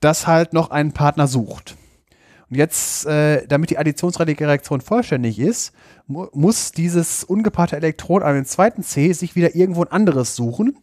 das 0.00 0.26
halt 0.26 0.52
noch 0.52 0.70
einen 0.70 0.92
Partner 0.92 1.26
sucht. 1.26 1.76
Und 2.50 2.56
jetzt, 2.56 3.06
äh, 3.06 3.46
damit 3.46 3.70
die 3.70 3.78
Additionsreaktion 3.78 4.80
vollständig 4.80 5.38
ist, 5.38 5.72
mu 6.06 6.26
muss 6.32 6.72
dieses 6.72 7.24
ungepaarte 7.24 7.76
Elektron 7.76 8.22
an 8.22 8.34
den 8.34 8.44
zweiten 8.44 8.82
C 8.82 9.12
sich 9.12 9.36
wieder 9.36 9.54
irgendwo 9.54 9.82
ein 9.82 9.92
anderes 9.92 10.36
suchen. 10.36 10.76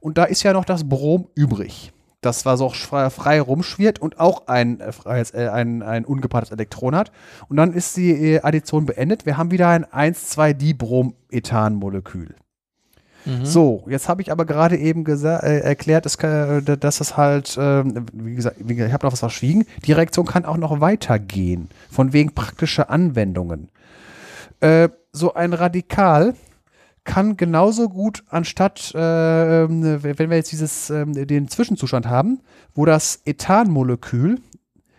Und 0.00 0.18
da 0.18 0.24
ist 0.24 0.42
ja 0.42 0.52
noch 0.52 0.64
das 0.64 0.88
Brom 0.88 1.28
übrig. 1.34 1.92
Das 2.20 2.44
war 2.44 2.58
so 2.58 2.68
frei, 2.68 3.10
frei 3.10 3.40
rumschwirrt 3.40 3.98
und 3.98 4.20
auch 4.20 4.46
ein, 4.46 4.78
äh, 4.80 4.92
freies, 4.92 5.32
äh, 5.32 5.48
ein, 5.48 5.82
ein 5.82 6.04
ungepaartes 6.04 6.52
Elektron 6.52 6.94
hat. 6.94 7.10
Und 7.48 7.56
dann 7.56 7.72
ist 7.72 7.96
die 7.96 8.10
äh, 8.10 8.42
Addition 8.42 8.86
beendet. 8.86 9.26
Wir 9.26 9.36
haben 9.38 9.50
wieder 9.50 9.68
ein 9.68 9.84
1,2-Dibrom-Ethan-Molekül. 9.86 12.36
Mhm. 13.24 13.44
So, 13.44 13.84
jetzt 13.88 14.08
habe 14.08 14.22
ich 14.22 14.32
aber 14.32 14.44
gerade 14.44 14.76
eben 14.76 15.04
äh, 15.06 15.60
erklärt, 15.60 16.06
dass, 16.06 16.16
äh, 16.16 16.62
dass 16.62 17.00
es 17.00 17.16
halt, 17.16 17.56
ähm, 17.60 18.06
wie 18.12 18.34
gesagt, 18.34 18.56
wie 18.58 18.74
gesagt 18.74 18.88
ich 18.88 18.94
habe 18.94 19.06
noch 19.06 19.12
was 19.12 19.20
verschwiegen, 19.20 19.66
die 19.84 19.92
Reaktion 19.92 20.26
kann 20.26 20.44
auch 20.44 20.56
noch 20.56 20.80
weitergehen, 20.80 21.68
von 21.90 22.12
wegen 22.12 22.34
praktischer 22.34 22.90
Anwendungen. 22.90 23.68
Äh, 24.60 24.88
so 25.12 25.34
ein 25.34 25.52
Radikal 25.52 26.34
kann 27.04 27.36
genauso 27.36 27.88
gut 27.88 28.22
anstatt, 28.28 28.92
äh, 28.94 29.64
ähm, 29.64 30.02
wenn 30.02 30.30
wir 30.30 30.36
jetzt 30.36 30.52
dieses, 30.52 30.90
ähm, 30.90 31.14
den 31.14 31.48
Zwischenzustand 31.48 32.06
haben, 32.06 32.40
wo 32.74 32.84
das 32.84 33.20
Ethanmolekül, 33.24 34.38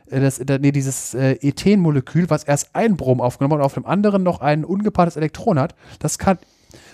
äh, 0.09 0.19
das, 0.19 0.39
äh, 0.39 0.59
nee, 0.59 0.71
dieses 0.71 1.13
äh, 1.13 1.33
Ethenmolekül, 1.41 2.29
was 2.29 2.43
erst 2.43 2.75
ein 2.75 2.97
Brom 2.97 3.21
aufgenommen 3.21 3.53
hat 3.53 3.59
und 3.59 3.65
auf 3.65 3.73
dem 3.75 3.85
anderen 3.85 4.23
noch 4.23 4.41
ein 4.41 4.65
ungepaartes 4.65 5.15
Elektron 5.15 5.59
hat, 5.59 5.75
das 5.99 6.17
kann 6.17 6.37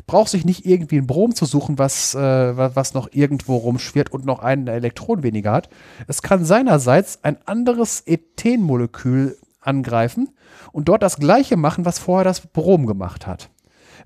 braucht 0.05 0.29
sich 0.29 0.45
nicht 0.45 0.65
irgendwie 0.65 0.97
ein 0.97 1.07
Brom 1.07 1.35
zu 1.35 1.45
suchen, 1.45 1.77
was, 1.77 2.15
äh, 2.15 2.19
wa- 2.57 2.71
was 2.73 2.93
noch 2.93 3.09
irgendwo 3.11 3.57
rumschwirrt 3.57 4.11
und 4.11 4.25
noch 4.25 4.39
ein 4.39 4.67
Elektron 4.67 5.23
weniger 5.23 5.51
hat. 5.51 5.69
Es 6.07 6.21
kann 6.21 6.45
seinerseits 6.45 7.23
ein 7.23 7.37
anderes 7.45 8.03
Ethenmolekül 8.05 9.37
angreifen 9.61 10.29
und 10.71 10.87
dort 10.87 11.03
das 11.03 11.17
gleiche 11.17 11.57
machen, 11.57 11.85
was 11.85 11.99
vorher 11.99 12.23
das 12.23 12.41
Brom 12.41 12.85
gemacht 12.85 13.27
hat. 13.27 13.49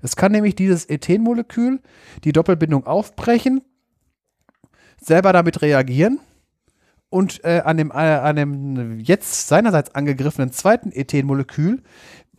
Es 0.02 0.16
kann 0.16 0.32
nämlich 0.32 0.56
dieses 0.56 0.88
Ethenmolekül 0.88 1.80
die 2.24 2.32
Doppelbindung 2.32 2.86
aufbrechen, 2.86 3.62
selber 5.00 5.32
damit 5.32 5.62
reagieren 5.62 6.18
und 7.08 7.44
äh, 7.44 7.60
an, 7.64 7.76
dem, 7.76 7.90
äh, 7.90 7.94
an 7.94 8.36
dem 8.36 8.98
jetzt 9.00 9.48
seinerseits 9.48 9.94
angegriffenen 9.94 10.50
zweiten 10.52 10.90
Ethenmolekül 10.92 11.82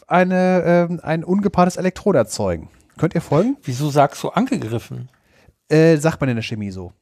eine, 0.07 0.63
ähm, 0.89 0.99
ein 1.03 1.23
ungepaartes 1.23 1.77
Elektron 1.77 2.15
erzeugen. 2.15 2.69
Könnt 2.97 3.15
ihr 3.15 3.21
folgen? 3.21 3.57
Wieso 3.63 3.89
sagst 3.89 4.23
du 4.23 4.29
angegriffen? 4.29 5.09
Äh, 5.69 5.97
sagt 5.97 6.21
man 6.21 6.29
in 6.29 6.35
der 6.35 6.43
Chemie 6.43 6.71
so. 6.71 6.93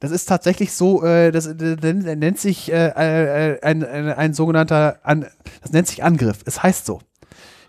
Das 0.00 0.10
ist 0.10 0.26
tatsächlich 0.26 0.72
so, 0.72 1.04
äh, 1.04 1.30
das, 1.30 1.46
äh, 1.46 1.76
das 1.76 1.94
nennt 1.94 2.38
sich 2.38 2.72
äh, 2.72 2.88
äh, 2.88 3.60
ein, 3.62 3.84
ein, 3.84 4.08
ein 4.08 4.34
sogenannter, 4.34 4.98
an, 5.04 5.26
das 5.62 5.72
nennt 5.72 5.86
sich 5.86 6.02
Angriff. 6.02 6.40
Es 6.44 6.62
heißt 6.62 6.86
so. 6.86 7.00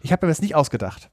Ich 0.01 0.12
habe 0.12 0.26
mir 0.26 0.32
das 0.32 0.42
nicht 0.42 0.56
ausgedacht. 0.56 1.10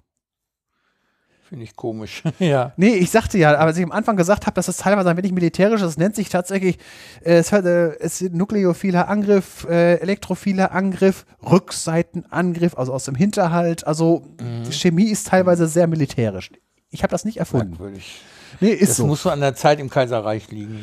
Finde 1.53 1.65
ich 1.67 1.77
komisch. 1.77 2.23
ja. 2.39 2.73
Nee, 2.79 2.95
ich 2.95 3.11
sagte 3.11 3.37
ja, 3.37 3.53
aber 3.53 3.67
als 3.67 3.77
ich 3.77 3.85
am 3.85 3.93
Anfang 3.93 4.17
gesagt 4.17 4.47
habe, 4.47 4.55
dass 4.55 4.65
das 4.65 4.79
teilweise 4.79 5.11
ein 5.11 5.19
wenig 5.19 5.33
militärisch 5.33 5.83
ist, 5.83 5.87
das 5.87 5.97
nennt 5.99 6.17
sich 6.17 6.31
tatsächlich, 6.31 6.79
äh, 7.23 7.35
es, 7.35 7.53
hört, 7.53 7.67
äh, 7.67 7.91
es 7.99 8.23
ist 8.23 8.33
nukleophiler 8.33 9.07
Angriff, 9.07 9.67
äh, 9.69 9.97
elektrophiler 9.97 10.73
Angriff, 10.73 11.27
Rückseitenangriff, 11.43 12.79
also 12.79 12.95
aus 12.95 13.05
dem 13.05 13.15
Hinterhalt. 13.17 13.87
Also 13.87 14.23
Chemie 14.71 15.11
ist 15.11 15.27
teilweise 15.27 15.67
sehr 15.69 15.87
militärisch. 15.89 16.51
Ich 16.89 17.03
habe 17.03 17.11
das 17.11 17.27
nicht 17.27 17.37
erfunden. 17.37 17.73
Merkwürdig. 17.73 18.23
Nee, 18.61 18.71
ist 18.71 18.89
Das 18.93 18.97
so. 18.97 19.07
muss 19.07 19.23
so 19.23 19.29
an 19.29 19.41
der 19.41 19.55
Zeit 19.55 19.79
im 19.79 19.91
Kaiserreich 19.91 20.51
liegen. 20.51 20.81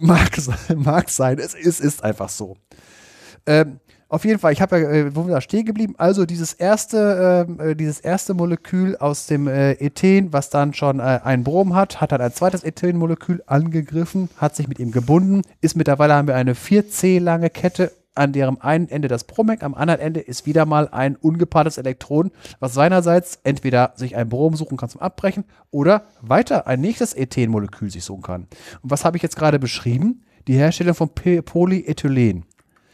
Mag, 0.00 0.36
mag 0.74 1.10
sein, 1.10 1.38
es 1.38 1.54
ist, 1.54 1.78
ist 1.78 2.02
einfach 2.02 2.28
so. 2.28 2.56
Ähm, 3.46 3.78
auf 4.12 4.26
jeden 4.26 4.38
Fall, 4.38 4.52
ich 4.52 4.60
habe 4.60 4.78
ja, 4.78 4.90
äh, 4.90 5.16
wo 5.16 5.26
wir 5.26 5.32
da 5.32 5.40
stehen 5.40 5.64
geblieben, 5.64 5.94
also 5.96 6.26
dieses 6.26 6.52
erste, 6.52 7.46
ähm, 7.48 7.58
äh, 7.60 7.74
dieses 7.74 7.98
erste 7.98 8.34
Molekül 8.34 8.94
aus 8.98 9.26
dem 9.26 9.48
äh, 9.48 9.72
Ethen, 9.72 10.34
was 10.34 10.50
dann 10.50 10.74
schon 10.74 11.00
äh, 11.00 11.20
ein 11.24 11.44
Brom 11.44 11.74
hat, 11.74 12.02
hat 12.02 12.12
dann 12.12 12.20
ein 12.20 12.32
zweites 12.34 12.62
Ethenmolekül 12.62 13.42
angegriffen, 13.46 14.28
hat 14.36 14.54
sich 14.54 14.68
mit 14.68 14.78
ihm 14.78 14.92
gebunden, 14.92 15.40
ist 15.62 15.76
mittlerweile 15.76 16.12
haben 16.12 16.28
wir 16.28 16.34
eine 16.36 16.52
4C 16.52 17.20
lange 17.20 17.48
Kette, 17.48 17.90
an 18.14 18.34
deren 18.34 18.60
einen 18.60 18.90
Ende 18.90 19.08
das 19.08 19.24
Brom 19.24 19.48
hängt, 19.48 19.62
am 19.64 19.72
anderen 19.72 20.00
Ende 20.00 20.20
ist 20.20 20.44
wieder 20.44 20.66
mal 20.66 20.88
ein 20.88 21.16
ungepaartes 21.16 21.78
Elektron, 21.78 22.32
was 22.60 22.74
seinerseits 22.74 23.38
entweder 23.44 23.94
sich 23.96 24.14
ein 24.14 24.28
Brom 24.28 24.56
suchen 24.56 24.76
kann 24.76 24.90
zum 24.90 25.00
Abbrechen 25.00 25.44
oder 25.70 26.02
weiter 26.20 26.66
ein 26.66 26.82
nächstes 26.82 27.14
Ethenmolekül 27.14 27.90
sich 27.90 28.04
suchen 28.04 28.22
kann. 28.22 28.42
Und 28.82 28.90
was 28.90 29.06
habe 29.06 29.16
ich 29.16 29.22
jetzt 29.22 29.36
gerade 29.36 29.58
beschrieben? 29.58 30.22
Die 30.48 30.56
Herstellung 30.56 30.94
von 30.94 31.08
P- 31.08 31.40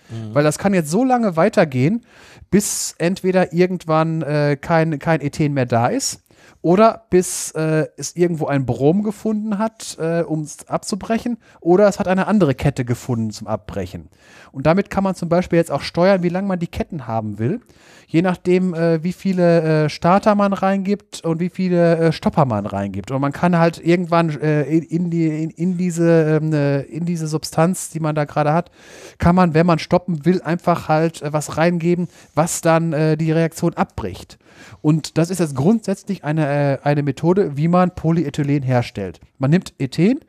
Polyethylen. 0.08 0.35
Weil 0.35 0.44
das 0.44 0.58
kann 0.58 0.74
jetzt 0.74 0.91
so 0.91 1.05
lange 1.05 1.37
weitergehen, 1.37 2.05
bis 2.51 2.94
entweder 2.99 3.53
irgendwann 3.53 4.23
äh, 4.23 4.57
kein, 4.60 4.99
kein 4.99 5.21
Ethen 5.21 5.55
mehr 5.55 5.67
da 5.67 5.89
ist 5.89 6.23
oder 6.63 7.07
bis 7.11 7.53
äh, 7.53 7.87
es 7.97 8.17
irgendwo 8.17 8.47
ein 8.47 8.67
Brom 8.67 9.03
gefunden 9.03 9.59
hat, 9.59 9.97
äh, 10.01 10.23
um 10.23 10.43
es 10.43 10.69
abzubrechen, 10.69 11.39
oder 11.61 11.89
es 11.89 11.99
hat 11.99 12.09
eine 12.09 12.27
andere 12.27 12.55
Kette 12.55 12.85
gefunden 12.85 13.31
zum 13.31 13.47
Abbrechen. 13.47 14.09
Und 14.53 14.67
damit 14.67 14.91
kann 14.91 15.05
man 15.05 15.15
zum 15.15 15.29
Beispiel 15.29 15.59
jetzt 15.59 15.71
auch 15.71 15.83
steuern, 15.83 16.23
wie 16.23 16.29
lange 16.29 16.49
man 16.49 16.59
die 16.59 16.67
Ketten 16.67 17.07
haben 17.07 17.39
will, 17.39 17.61
je 18.07 18.23
nachdem, 18.23 18.75
äh, 18.75 19.03
wie 19.03 19.13
viele 19.13 19.85
äh, 19.85 19.89
Starter 19.89 20.35
man 20.35 20.53
reingibt 20.53 21.25
und 21.25 21.41
wie 21.41 21.51
viele 21.51 21.97
äh, 21.99 22.13
Stopper 22.13 22.45
man 22.45 22.67
reingibt. 22.67 23.11
Und 23.11 23.21
man 23.21 23.33
kann 23.33 23.59
halt 23.59 23.79
irgendwann 23.85 24.31
äh, 24.41 24.63
in, 24.63 25.11
die, 25.11 25.45
in, 25.45 25.51
in, 25.51 25.77
diese, 25.77 26.41
ähm, 26.43 26.53
äh, 26.53 26.81
in 26.83 27.05
diese 27.05 27.29
Substanz, 27.29 27.91
die 27.91 28.01
man 28.01 28.15
da 28.15 28.25
gerade 28.25 28.53
hat, 28.53 28.71
kann 29.19 29.35
man, 29.35 29.55
wenn 29.55 29.67
man 29.67 29.79
stoppen 29.79 30.25
will, 30.25 30.43
einfach 30.43 30.89
halt 30.89 31.23
was 31.25 31.57
reingeben, 31.57 32.09
was 32.35 32.61
dann 32.61 33.17
die 33.19 33.33
Reaktion 33.33 33.75
abbricht. 33.75 34.39
Und 34.83 35.19
das 35.19 35.31
ist 35.31 35.41
jetzt 35.41 35.55
grundsätzlich 35.55 36.24
eine, 36.24 36.47
äh, 36.47 36.78
eine 36.83 37.03
Methode, 37.03 37.57
wie 37.57 37.69
man 37.69 37.94
Polyethylen 37.94 38.62
herstellt. 38.62 39.21
Man 39.39 39.51
nimmt 39.51 39.74
Ethen, 39.78 40.21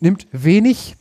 nimmt 0.00 0.26
wenig, 0.32 0.96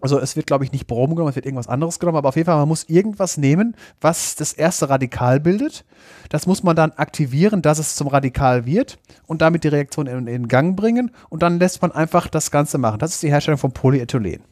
also 0.00 0.18
es 0.18 0.36
wird, 0.36 0.46
glaube 0.46 0.64
ich, 0.64 0.72
nicht 0.72 0.86
Brom 0.86 1.10
genommen, 1.10 1.30
es 1.30 1.36
wird 1.36 1.46
irgendwas 1.46 1.68
anderes 1.68 1.98
genommen, 1.98 2.18
aber 2.18 2.28
auf 2.28 2.36
jeden 2.36 2.46
Fall, 2.46 2.56
man 2.56 2.68
muss 2.68 2.84
irgendwas 2.88 3.36
nehmen, 3.36 3.76
was 4.00 4.36
das 4.36 4.52
erste 4.52 4.88
Radikal 4.88 5.40
bildet. 5.40 5.84
Das 6.28 6.46
muss 6.46 6.62
man 6.62 6.76
dann 6.76 6.92
aktivieren, 6.92 7.62
dass 7.62 7.78
es 7.78 7.96
zum 7.96 8.08
Radikal 8.08 8.66
wird 8.66 8.98
und 9.26 9.42
damit 9.42 9.64
die 9.64 9.68
Reaktion 9.68 10.06
in, 10.06 10.26
in 10.26 10.48
Gang 10.48 10.76
bringen 10.76 11.10
und 11.28 11.42
dann 11.42 11.58
lässt 11.58 11.82
man 11.82 11.92
einfach 11.92 12.28
das 12.28 12.50
Ganze 12.50 12.78
machen. 12.78 12.98
Das 12.98 13.10
ist 13.10 13.22
die 13.22 13.30
Herstellung 13.30 13.58
von 13.58 13.72
Polyethylen. 13.72 14.42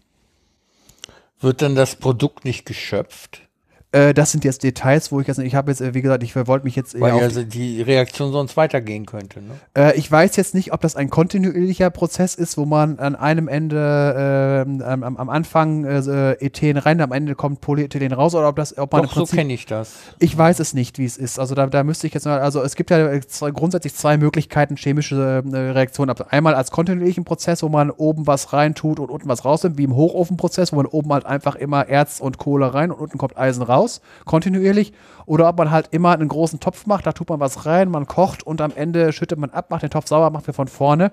Wird 1.39 1.61
dann 1.61 1.75
das 1.75 1.97
Produkt 1.97 2.45
nicht 2.45 2.65
geschöpft? 2.65 3.46
Äh, 3.93 4.15
das 4.15 4.33
sind 4.33 4.45
jetzt 4.45 4.63
Details, 4.63 5.13
wo 5.13 5.21
ich 5.21 5.27
jetzt, 5.27 5.39
ich 5.39 5.55
habe 5.55 5.71
jetzt, 5.71 5.81
äh, 5.81 5.95
wie 5.95 6.03
gesagt, 6.03 6.23
ich 6.23 6.35
wollte 6.35 6.65
mich 6.65 6.75
jetzt 6.77 7.01
Weil 7.01 7.13
also 7.13 7.43
die 7.45 7.83
Reaktion 7.83 8.33
sonst 8.33 8.57
weitergehen 8.57 9.07
könnte. 9.07 9.41
Ne? 9.41 9.55
Äh, 9.77 9.97
ich 9.97 10.11
weiß 10.11 10.37
jetzt 10.37 10.55
nicht, 10.55 10.73
ob 10.73 10.81
das 10.81 10.97
ein 10.97 11.09
kontinuierlicher 11.09 11.91
Prozess 11.91 12.35
ist, 12.35 12.59
wo 12.59 12.65
man 12.67 12.99
an 12.99 13.15
einem 13.15 13.49
Ende 13.49 14.65
ähm, 14.67 14.83
am, 14.83 15.17
am 15.17 15.29
Anfang 15.31 15.85
äh, 15.85 16.33
Ethen 16.45 16.77
rein, 16.79 17.01
am 17.01 17.13
Ende 17.13 17.35
kommt 17.37 17.61
Polyethylen 17.61 18.13
raus, 18.13 18.35
oder 18.35 18.49
ob 18.49 18.57
das, 18.57 18.77
ob 18.77 18.93
man 18.93 19.03
Doch, 19.03 19.11
im 19.11 19.15
so 19.15 19.21
Prinzip, 19.21 19.39
kenne 19.39 19.53
ich 19.53 19.67
das. 19.67 19.93
ich 20.19 20.37
weiß 20.37 20.59
es 20.59 20.75
nicht, 20.75 20.99
wie 20.99 21.05
es 21.05 21.17
ist. 21.17 21.39
Also 21.39 21.55
da, 21.55 21.67
da 21.69 21.85
müsste 21.85 22.09
ich 22.09 22.15
jetzt 22.15 22.27
mal, 22.27 22.41
also 22.41 22.63
es 22.63 22.75
gibt 22.75 22.91
ja 22.91 23.13
äh, 23.13 23.21
zwei, 23.21 23.53
grundsätzlich 23.53 23.95
zwei 23.95 24.17
Möglichkeiten 24.17 24.77
chemische 24.77 25.45
äh, 25.47 25.57
Reaktionen. 25.57 26.15
Einmal 26.29 26.55
als 26.55 26.73
kontinuierlichen 26.73 27.25
Prozess, 27.25 27.63
wo 27.63 27.69
man 27.69 27.91
oben 27.91 28.27
was 28.27 28.53
reintut 28.53 28.99
und 28.99 29.11
unten 29.11 29.29
was 29.29 29.45
rausnimmt, 29.45 29.79
wie 29.79 29.85
im 29.85 29.95
Hochofenprozess, 29.95 30.73
wo 30.73 30.77
man 30.77 30.87
oben 30.87 31.13
halt 31.13 31.25
einfach 31.25 31.55
immer 31.55 31.89
Erz 31.89 32.19
und 32.19 32.39
Kohle 32.39 32.75
rein 32.75 32.91
und 32.91 32.99
unten 32.99 33.19
kommt 33.19 33.39
Eisen 33.39 33.63
raus, 33.63 33.76
kontinuierlich. 34.25 34.93
Oder 35.27 35.49
ob 35.49 35.59
man 35.59 35.71
halt 35.71 35.89
immer 35.91 36.13
einen 36.13 36.29
großen 36.29 36.61
Topf 36.61 36.87
macht, 36.87 37.07
da 37.07 37.13
tut 37.13 37.29
man 37.29 37.41
was 37.41 37.67
rein, 37.67 37.91
man 37.91 38.07
kocht 38.07 38.43
und 38.45 38.61
am 38.61 38.73
Ende 38.75 39.13
schüttet 39.13 39.39
man 39.39 39.51
ab, 39.51 39.71
macht 39.71 39.83
den 39.83 39.91
Topf 39.91 40.07
sauber, 40.07 40.31
macht 40.31 40.47
wir 40.47 40.55
von 40.55 40.69
vorne. 40.69 41.13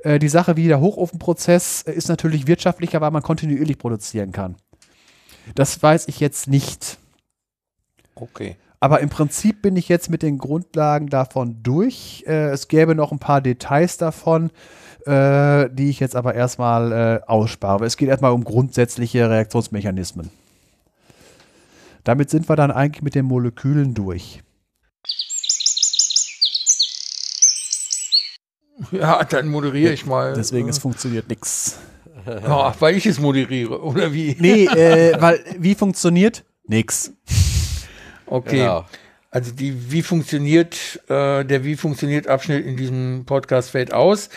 Äh, 0.00 0.18
die 0.18 0.28
Sache 0.28 0.56
wie 0.56 0.68
der 0.68 0.80
Hochofenprozess 0.80 1.82
äh, 1.82 1.92
ist 1.92 2.08
natürlich 2.08 2.46
wirtschaftlicher, 2.46 3.00
weil 3.00 3.10
man 3.10 3.22
kontinuierlich 3.22 3.78
produzieren 3.78 4.32
kann. 4.32 4.56
Das 5.54 5.82
weiß 5.82 6.08
ich 6.08 6.20
jetzt 6.20 6.48
nicht. 6.48 6.98
Okay. 8.14 8.56
Aber 8.80 9.00
im 9.00 9.08
Prinzip 9.08 9.62
bin 9.62 9.76
ich 9.76 9.88
jetzt 9.88 10.10
mit 10.10 10.22
den 10.22 10.38
Grundlagen 10.38 11.08
davon 11.08 11.62
durch. 11.62 12.24
Äh, 12.26 12.50
es 12.50 12.68
gäbe 12.68 12.94
noch 12.94 13.10
ein 13.10 13.18
paar 13.18 13.40
Details 13.40 13.96
davon, 13.96 14.50
äh, 15.06 15.68
die 15.72 15.88
ich 15.88 16.00
jetzt 16.00 16.14
aber 16.14 16.34
erstmal 16.34 16.92
äh, 16.92 17.20
ausspare. 17.26 17.84
Es 17.84 17.96
geht 17.96 18.08
erstmal 18.08 18.32
um 18.32 18.44
grundsätzliche 18.44 19.30
Reaktionsmechanismen. 19.30 20.30
Damit 22.06 22.30
sind 22.30 22.48
wir 22.48 22.54
dann 22.54 22.70
eigentlich 22.70 23.02
mit 23.02 23.16
den 23.16 23.24
Molekülen 23.24 23.92
durch. 23.92 24.40
Ja, 28.92 29.24
dann 29.24 29.48
moderiere 29.48 29.92
ich 29.92 30.06
mal. 30.06 30.32
Deswegen, 30.34 30.68
es 30.68 30.78
äh, 30.78 30.80
funktioniert 30.82 31.28
nichts. 31.28 31.80
ja, 32.24 32.72
weil 32.78 32.94
ich 32.94 33.06
es 33.06 33.18
moderiere, 33.18 33.82
oder 33.82 34.12
wie? 34.12 34.36
Nee, 34.38 34.64
äh, 34.66 35.20
weil 35.20 35.44
wie 35.58 35.74
funktioniert? 35.74 36.44
Nix. 36.68 37.12
Okay. 38.26 38.58
Genau. 38.58 38.84
Also 39.32 39.50
die 39.50 39.90
wie 39.90 40.02
funktioniert 40.02 41.00
äh, 41.08 41.44
der 41.44 41.64
wie 41.64 41.74
funktioniert 41.74 42.28
Abschnitt 42.28 42.64
in 42.66 42.76
diesem 42.76 43.24
Podcast 43.26 43.70
fällt 43.70 43.92
aus. 43.92 44.28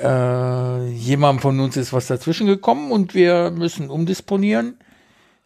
Äh, 0.00 0.88
jemandem 0.88 1.42
von 1.42 1.60
uns 1.60 1.76
ist 1.76 1.92
was 1.92 2.06
dazwischen 2.06 2.46
gekommen 2.46 2.92
und 2.92 3.14
wir 3.14 3.50
müssen 3.50 3.90
umdisponieren. 3.90 4.78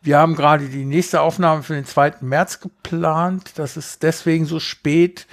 Wir 0.06 0.18
haben 0.18 0.36
gerade 0.36 0.68
die 0.68 0.84
nächste 0.84 1.20
Aufnahme 1.20 1.64
für 1.64 1.74
den 1.74 1.84
2. 1.84 2.18
März 2.20 2.60
geplant. 2.60 3.54
Das 3.56 3.76
ist 3.76 4.04
deswegen 4.04 4.46
so 4.46 4.60
spät, 4.60 5.26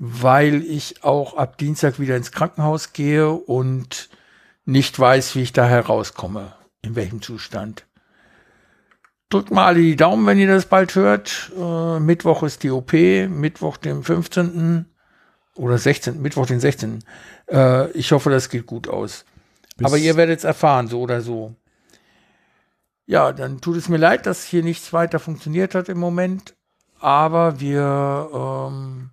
weil 0.00 0.64
ich 0.64 1.04
auch 1.04 1.36
ab 1.36 1.56
Dienstag 1.56 2.00
wieder 2.00 2.16
ins 2.16 2.32
Krankenhaus 2.32 2.92
gehe 2.92 3.30
und 3.30 4.08
nicht 4.64 4.98
weiß, 4.98 5.36
wie 5.36 5.42
ich 5.42 5.52
da 5.52 5.66
herauskomme, 5.66 6.52
in 6.82 6.96
welchem 6.96 7.22
Zustand. 7.22 7.86
Drückt 9.30 9.52
mal 9.52 9.66
alle 9.66 9.82
die 9.82 9.94
Daumen, 9.94 10.26
wenn 10.26 10.40
ihr 10.40 10.48
das 10.48 10.66
bald 10.66 10.96
hört. 10.96 11.52
Äh, 11.56 12.00
Mittwoch 12.00 12.42
ist 12.42 12.64
die 12.64 12.72
OP, 12.72 12.92
Mittwoch 12.92 13.76
den 13.76 14.02
15. 14.02 14.86
oder 15.54 15.78
16. 15.78 16.20
Mittwoch 16.20 16.46
den 16.46 16.58
16. 16.58 17.04
Äh, 17.52 17.92
ich 17.92 18.10
hoffe, 18.10 18.30
das 18.30 18.48
geht 18.48 18.66
gut 18.66 18.88
aus. 18.88 19.24
Bis 19.76 19.86
Aber 19.86 19.96
ihr 19.96 20.16
werdet 20.16 20.40
es 20.40 20.44
erfahren, 20.44 20.88
so 20.88 21.02
oder 21.02 21.20
so. 21.20 21.54
Ja, 23.08 23.32
dann 23.32 23.62
tut 23.62 23.78
es 23.78 23.88
mir 23.88 23.96
leid, 23.96 24.26
dass 24.26 24.44
hier 24.44 24.62
nichts 24.62 24.92
weiter 24.92 25.18
funktioniert 25.18 25.74
hat 25.74 25.88
im 25.88 25.98
Moment. 25.98 26.54
Aber 27.00 27.58
wir 27.58 28.68
ähm, 28.70 29.08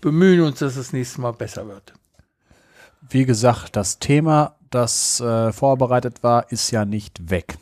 bemühen 0.00 0.42
uns, 0.42 0.60
dass 0.60 0.76
es 0.76 0.92
nächstes 0.92 1.18
Mal 1.18 1.32
besser 1.32 1.66
wird. 1.66 1.92
Wie 3.00 3.24
gesagt, 3.24 3.74
das 3.74 3.98
Thema, 3.98 4.54
das 4.70 5.18
äh, 5.18 5.52
vorbereitet 5.52 6.22
war, 6.22 6.52
ist 6.52 6.70
ja 6.70 6.84
nicht 6.84 7.30
weg. 7.30 7.56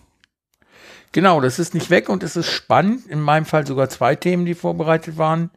Genau, 1.13 1.41
das 1.41 1.59
ist 1.59 1.73
nicht 1.73 1.89
weg 1.89 2.11
und 2.11 2.23
es 2.23 2.37
ist 2.37 2.51
spannend. 2.51 3.07
In 3.07 3.23
meinem 3.23 3.47
Fall 3.47 3.67
sogar 3.67 3.89
zwei 3.89 4.17
Themen, 4.17 4.45
die 4.45 4.55
vorbereitet 4.55 5.17
waren. 5.17 5.51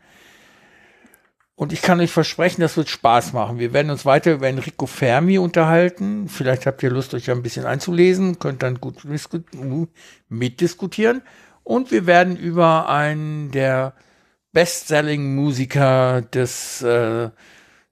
Und 1.61 1.71
ich 1.71 1.83
kann 1.83 1.99
euch 1.99 2.09
versprechen, 2.09 2.61
das 2.61 2.75
wird 2.75 2.89
Spaß 2.89 3.33
machen. 3.33 3.59
Wir 3.59 3.71
werden 3.71 3.91
uns 3.91 4.03
weiter 4.03 4.33
über 4.33 4.47
Enrico 4.47 4.87
Fermi 4.87 5.37
unterhalten. 5.37 6.27
Vielleicht 6.27 6.65
habt 6.65 6.81
ihr 6.81 6.89
Lust, 6.89 7.13
euch 7.13 7.29
ein 7.29 7.43
bisschen 7.43 7.67
einzulesen, 7.67 8.39
könnt 8.39 8.63
dann 8.63 8.81
gut 8.81 9.05
mitdiskutieren. 10.27 11.21
Und 11.63 11.91
wir 11.91 12.07
werden 12.07 12.35
über 12.35 12.89
einen 12.89 13.51
der 13.51 13.93
Bestselling-Musiker 14.53 16.23
des 16.23 16.81
äh, 16.81 17.29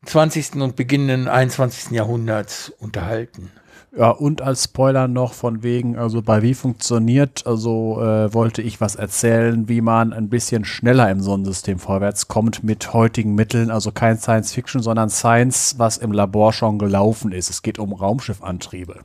20. 0.03 0.55
und 0.55 0.75
beginnenden 0.75 1.27
21. 1.27 1.91
Jahrhunderts 1.91 2.73
unterhalten. 2.79 3.51
Ja, 3.95 4.11
und 4.11 4.43
als 4.43 4.65
Spoiler 4.65 5.07
noch 5.07 5.33
von 5.33 5.63
wegen, 5.63 5.97
also 5.97 6.21
bei 6.21 6.43
wie 6.43 6.53
funktioniert, 6.53 7.47
also 7.47 7.99
äh, 7.99 8.31
wollte 8.33 8.61
ich 8.61 8.79
was 8.79 8.95
erzählen, 8.95 9.67
wie 9.67 9.81
man 9.81 10.13
ein 10.13 10.29
bisschen 10.29 10.63
schneller 10.63 11.09
im 11.09 11.21
Sonnensystem 11.21 11.79
vorwärts 11.79 12.27
kommt 12.27 12.63
mit 12.63 12.93
heutigen 12.93 13.33
Mitteln, 13.33 13.71
also 13.71 13.91
kein 13.91 14.19
Science 14.19 14.53
Fiction, 14.53 14.83
sondern 14.83 15.09
Science, 15.09 15.75
was 15.79 15.97
im 15.97 16.11
Labor 16.11 16.53
schon 16.53 16.77
gelaufen 16.77 17.31
ist. 17.31 17.49
Es 17.49 17.63
geht 17.63 17.79
um 17.79 17.93
Raumschiffantriebe. 17.93 18.99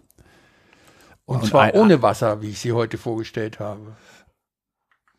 Und, 1.24 1.40
und 1.40 1.46
zwar 1.46 1.62
ein, 1.62 1.74
ohne 1.74 2.02
Wasser, 2.02 2.42
wie 2.42 2.50
ich 2.50 2.60
sie 2.60 2.72
heute 2.72 2.98
vorgestellt 2.98 3.60
habe. 3.60 3.96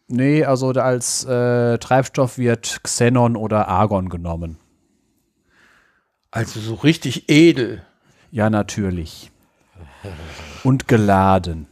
Nee, 0.08 0.46
also 0.46 0.70
als 0.70 1.24
äh, 1.26 1.80
Treibstoff 1.80 2.38
wird 2.38 2.82
Xenon 2.84 3.36
oder 3.36 3.68
Argon 3.68 4.10
genommen. 4.10 4.60
Also 6.30 6.60
so 6.60 6.76
richtig 6.76 7.30
edel. 7.30 7.82
Ja, 8.30 8.52
natürlich. 8.52 9.32
Und 10.64 10.88
geladen. 10.88 11.68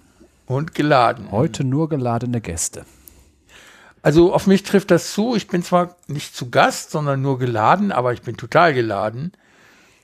Und 0.46 0.76
geladen. 0.76 1.32
Heute 1.32 1.64
nur 1.64 1.90
geladene 1.90 2.42
Gäste. 2.42 2.86
Also 4.02 4.34
auf 4.34 4.48
mich 4.48 4.64
trifft 4.64 4.92
das 4.92 5.14
zu. 5.14 5.36
Ich 5.36 5.48
bin 5.48 5.64
zwar 5.64 5.96
nicht 6.08 6.36
zu 6.36 6.50
Gast, 6.50 6.92
sondern 6.92 7.22
nur 7.22 7.40
geladen, 7.40 7.92
aber 7.92 8.14
ich 8.14 8.22
bin 8.22 8.36
total 8.36 8.74
geladen. 8.74 9.32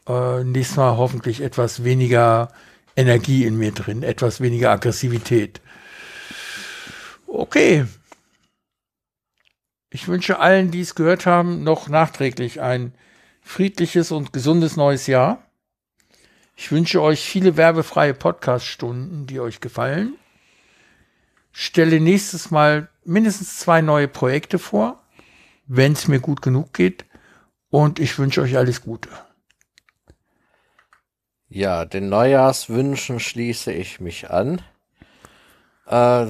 Äh, 0.07 0.43
nächstes 0.43 0.77
Mal 0.77 0.97
hoffentlich 0.97 1.41
etwas 1.41 1.83
weniger 1.83 2.49
Energie 2.95 3.45
in 3.45 3.57
mir 3.57 3.71
drin, 3.73 4.03
etwas 4.03 4.41
weniger 4.41 4.71
Aggressivität. 4.71 5.61
Okay. 7.27 7.85
Ich 9.91 10.07
wünsche 10.07 10.39
allen, 10.39 10.71
die 10.71 10.81
es 10.81 10.95
gehört 10.95 11.25
haben, 11.25 11.63
noch 11.63 11.89
nachträglich 11.89 12.61
ein 12.61 12.93
friedliches 13.41 14.11
und 14.11 14.33
gesundes 14.33 14.75
neues 14.77 15.07
Jahr. 15.07 15.43
Ich 16.61 16.73
wünsche 16.73 17.01
euch 17.01 17.21
viele 17.21 17.55
werbefreie 17.55 18.13
Podcast-Stunden, 18.13 19.25
die 19.25 19.39
euch 19.39 19.61
gefallen. 19.61 20.15
Stelle 21.53 22.01
nächstes 22.01 22.51
Mal 22.51 22.89
mindestens 23.05 23.59
zwei 23.59 23.79
neue 23.79 24.09
Projekte 24.09 24.59
vor, 24.59 25.01
wenn 25.67 25.93
es 25.93 26.09
mir 26.09 26.19
gut 26.19 26.41
genug 26.41 26.73
geht. 26.73 27.05
Und 27.69 27.97
ich 27.97 28.19
wünsche 28.19 28.41
euch 28.41 28.57
alles 28.57 28.81
Gute. 28.81 29.07
Ja, 31.47 31.85
den 31.85 32.09
Neujahrswünschen 32.09 33.21
schließe 33.21 33.71
ich 33.71 34.01
mich 34.01 34.29
an. 34.29 34.61
Äh, 35.87 36.25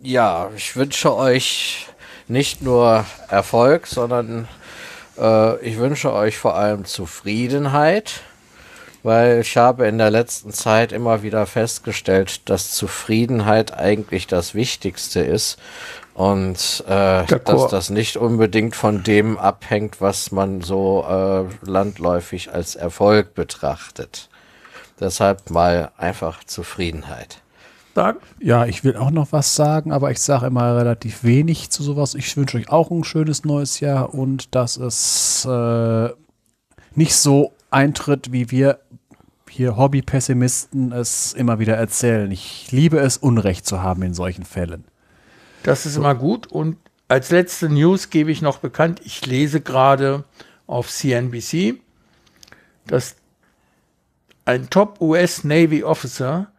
ja, 0.00 0.50
ich 0.56 0.74
wünsche 0.74 1.14
euch 1.14 1.86
nicht 2.28 2.62
nur 2.62 3.04
Erfolg, 3.28 3.88
sondern 3.88 4.48
äh, 5.18 5.60
ich 5.60 5.76
wünsche 5.76 6.14
euch 6.14 6.38
vor 6.38 6.54
allem 6.54 6.86
Zufriedenheit 6.86 8.22
weil 9.06 9.40
ich 9.42 9.56
habe 9.56 9.86
in 9.86 9.98
der 9.98 10.10
letzten 10.10 10.52
Zeit 10.52 10.90
immer 10.90 11.22
wieder 11.22 11.46
festgestellt, 11.46 12.50
dass 12.50 12.72
Zufriedenheit 12.72 13.72
eigentlich 13.72 14.26
das 14.26 14.52
Wichtigste 14.52 15.20
ist 15.20 15.58
und 16.12 16.82
äh, 16.88 17.24
dass 17.24 17.68
das 17.68 17.88
nicht 17.88 18.16
unbedingt 18.16 18.74
von 18.74 19.04
dem 19.04 19.38
abhängt, 19.38 20.00
was 20.00 20.32
man 20.32 20.60
so 20.60 21.06
äh, 21.08 21.44
landläufig 21.64 22.52
als 22.52 22.74
Erfolg 22.74 23.34
betrachtet. 23.34 24.28
Deshalb 24.98 25.50
mal 25.50 25.92
einfach 25.96 26.42
Zufriedenheit. 26.42 27.42
Ja, 28.40 28.66
ich 28.66 28.82
will 28.82 28.96
auch 28.96 29.12
noch 29.12 29.30
was 29.30 29.54
sagen, 29.54 29.92
aber 29.92 30.10
ich 30.10 30.18
sage 30.18 30.46
immer 30.46 30.76
relativ 30.76 31.22
wenig 31.22 31.70
zu 31.70 31.84
sowas. 31.84 32.16
Ich 32.16 32.36
wünsche 32.36 32.58
euch 32.58 32.70
auch 32.70 32.90
ein 32.90 33.04
schönes 33.04 33.44
neues 33.44 33.78
Jahr 33.78 34.12
und 34.12 34.56
dass 34.56 34.76
es 34.76 35.44
äh, 35.44 36.08
nicht 36.96 37.14
so 37.14 37.52
eintritt, 37.70 38.32
wie 38.32 38.50
wir 38.50 38.80
hier 39.56 39.76
Hobby-Pessimisten 39.76 40.92
es 40.92 41.32
immer 41.32 41.58
wieder 41.58 41.74
erzählen. 41.74 42.30
Ich 42.30 42.70
liebe 42.70 42.98
es, 42.98 43.16
Unrecht 43.16 43.66
zu 43.66 43.82
haben 43.82 44.02
in 44.02 44.14
solchen 44.14 44.44
Fällen. 44.44 44.84
Das 45.62 45.86
ist 45.86 45.94
so. 45.94 46.00
immer 46.00 46.14
gut. 46.14 46.46
Und 46.46 46.76
als 47.08 47.30
letzte 47.30 47.68
News 47.68 48.10
gebe 48.10 48.30
ich 48.30 48.42
noch 48.42 48.58
bekannt, 48.58 49.00
ich 49.04 49.24
lese 49.26 49.60
gerade 49.60 50.24
auf 50.66 50.90
CNBC, 50.90 51.80
dass 52.86 53.16
ein 54.44 54.68
Top-US 54.70 55.42
Navy 55.42 55.82
Officer 55.82 56.52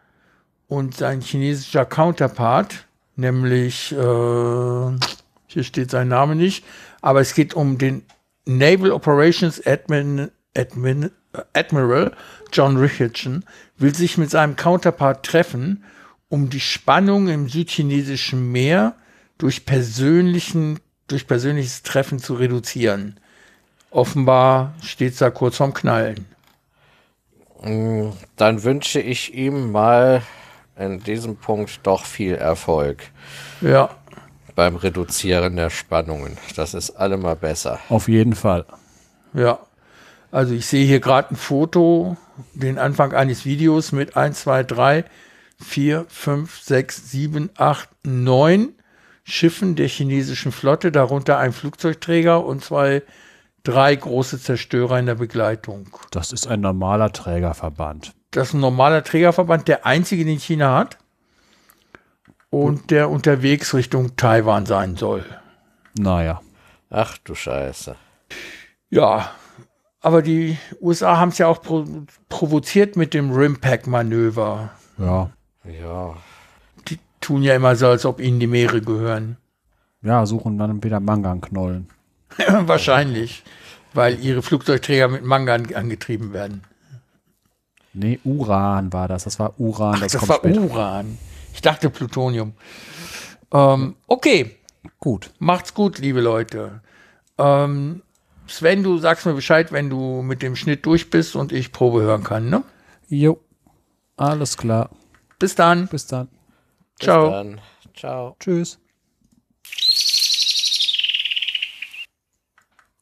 und 0.68 0.96
sein 0.96 1.22
chinesischer 1.22 1.86
Counterpart, 1.86 2.88
nämlich, 3.16 3.92
äh, 3.94 3.96
hier 5.48 5.64
steht 5.64 5.92
sein 5.92 6.08
Name 6.08 6.36
nicht, 6.36 6.66
aber 7.02 7.22
es 7.22 7.34
geht 7.34 7.54
um 7.54 7.78
den 7.78 8.04
Naval 8.46 8.92
Operations 8.92 9.66
Admin, 9.66 10.32
Admin, 10.56 11.12
Admiral 11.54 12.14
John 12.52 12.78
Richardson 12.78 13.44
will 13.78 13.94
sich 13.94 14.18
mit 14.18 14.30
seinem 14.30 14.56
Counterpart 14.56 15.26
treffen, 15.26 15.84
um 16.30 16.50
die 16.50 16.60
Spannung 16.60 17.28
im 17.28 17.50
südchinesischen 17.50 18.52
Meer 18.52 18.96
durch, 19.38 19.66
persönlichen, 19.66 20.80
durch 21.08 21.28
persönliches 21.28 21.84
Treffen 21.84 22.20
zu 22.20 22.36
reduzieren. 22.36 23.20
Offenbar 23.92 24.74
steht 24.82 25.14
es 25.14 25.20
da 25.20 25.30
kurz 25.30 25.58
vorm 25.58 25.74
Knallen. 25.74 26.26
Mm, 27.62 28.10
dann 28.36 28.64
wünsche 28.64 29.00
ich 29.00 29.34
ihm 29.34 29.72
mal 29.72 30.22
in 30.78 31.02
diesem 31.02 31.38
Punkt 31.38 31.80
doch 31.84 32.06
viel 32.06 32.36
Erfolg. 32.36 33.04
Ja. 33.62 33.90
Beim 34.56 34.76
Reduzieren 34.76 35.56
der 35.56 35.70
Spannungen. 35.70 36.38
Das 36.56 36.74
ist 36.74 36.92
allemal 36.92 37.36
besser. 37.36 37.80
Auf 37.90 38.08
jeden 38.08 38.36
Fall. 38.36 38.66
Ja. 39.34 39.60
Also 40.32 40.54
ich 40.54 40.66
sehe 40.66 40.86
hier 40.86 41.00
gerade 41.00 41.32
ein 41.32 41.38
Foto, 41.38 42.18
den 42.54 42.78
Anfang 42.78 43.14
eines 43.14 43.46
Videos 43.46 43.92
mit 43.92 44.18
1, 44.18 44.42
2, 44.42 44.64
3, 44.64 45.06
4, 45.64 46.06
5, 46.08 46.60
6, 46.60 47.12
7, 47.12 47.50
8, 47.58 47.90
9 48.04 48.74
Schiffen 49.30 49.76
der 49.76 49.90
chinesischen 49.90 50.54
Flotte, 50.54 50.90
darunter 50.90 51.38
ein 51.38 51.52
Flugzeugträger 51.52 52.46
und 52.46 52.64
zwei, 52.64 53.04
drei 53.64 53.94
große 53.94 54.40
Zerstörer 54.40 54.98
in 55.00 55.06
der 55.06 55.16
Begleitung. 55.16 55.90
Das 56.12 56.32
ist 56.32 56.48
ein 56.48 56.62
normaler 56.62 57.12
Trägerverband. 57.12 58.14
Das 58.32 58.50
ist 58.50 58.54
ein 58.54 58.62
normaler 58.62 59.04
Trägerverband, 59.04 59.68
der 59.68 59.86
einzige, 59.86 60.24
den 60.24 60.40
China 60.40 60.78
hat 60.78 60.98
und 62.50 62.90
der 62.90 63.10
unterwegs 63.10 63.74
Richtung 63.74 64.16
Taiwan 64.16 64.66
sein 64.66 64.96
soll. 64.96 65.26
Naja. 66.00 66.42
Ach 66.90 67.18
du 67.18 67.36
Scheiße. 67.36 67.98
Ja, 68.90 69.32
aber 70.08 70.22
die 70.22 70.58
USA 70.80 71.18
haben 71.18 71.30
es 71.30 71.38
ja 71.38 71.48
auch 71.48 71.62
pro 71.62 71.84
provoziert 72.30 72.96
mit 72.96 73.14
dem 73.14 73.30
Rimpack-Manöver. 73.30 74.72
Ja. 74.98 75.30
Ja. 75.66 76.16
Die 76.88 76.98
tun 77.20 77.44
ja 77.44 77.54
immer 77.54 77.76
so, 77.76 77.88
als 77.88 78.06
ob 78.06 78.22
ihnen 78.22 78.40
die 78.40 78.48
Meere 78.48 78.80
gehören. 78.80 79.36
Ja, 80.02 80.26
suchen 80.26 80.58
dann 80.58 80.82
wieder 80.82 81.02
Mangan-Knollen. 81.02 81.90
Wahrscheinlich, 82.48 83.44
weil 83.94 84.18
ihre 84.24 84.42
Flugzeugträger 84.42 85.10
mit 85.10 85.26
Mangan 85.26 85.76
angetrieben 85.76 86.32
werden. 86.32 86.64
Nee, 87.92 88.22
Uran 88.24 88.94
war 88.94 89.10
das. 89.10 89.26
Das 89.26 89.40
war 89.40 89.60
Uran. 89.60 89.96
Ach, 89.96 90.00
das, 90.00 90.14
das 90.14 90.20
kommt 90.20 90.30
war 90.30 90.38
später. 90.38 90.62
Uran. 90.62 91.18
Ich 91.54 91.60
dachte 91.60 91.90
Plutonium. 91.90 92.54
Ähm, 93.52 93.96
okay, 94.08 94.56
Gut. 95.02 95.32
macht's 95.40 95.74
gut, 95.74 96.00
liebe 96.00 96.22
Leute. 96.22 96.80
Ähm, 97.38 98.04
Sven, 98.48 98.84
du 98.84 98.98
sagst 98.98 99.26
mir 99.26 99.34
Bescheid, 99.34 99.72
wenn 99.72 99.90
du 99.90 100.22
mit 100.22 100.42
dem 100.42 100.56
Schnitt 100.56 100.86
durch 100.86 101.10
bist 101.10 101.36
und 101.36 101.52
ich 101.52 101.72
Probe 101.72 102.02
hören 102.02 102.24
kann, 102.24 102.50
ne? 102.50 102.64
Jo. 103.08 103.40
Alles 104.16 104.58
klar. 104.58 104.90
Bis 105.40 105.56
dann. 105.56 105.88
Bis 105.88 106.08
dann. 106.08 106.28
Bis 106.98 107.06
Ciao. 107.06 107.30
dann. 107.30 107.62
Ciao. 107.96 108.36
Tschüss. 108.40 108.80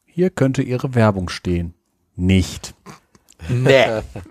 Hier 0.06 0.30
könnte 0.30 0.62
Ihre 0.62 0.94
Werbung 0.94 1.28
stehen. 1.28 1.74
Nicht. 2.14 2.74
Nee. 3.48 4.02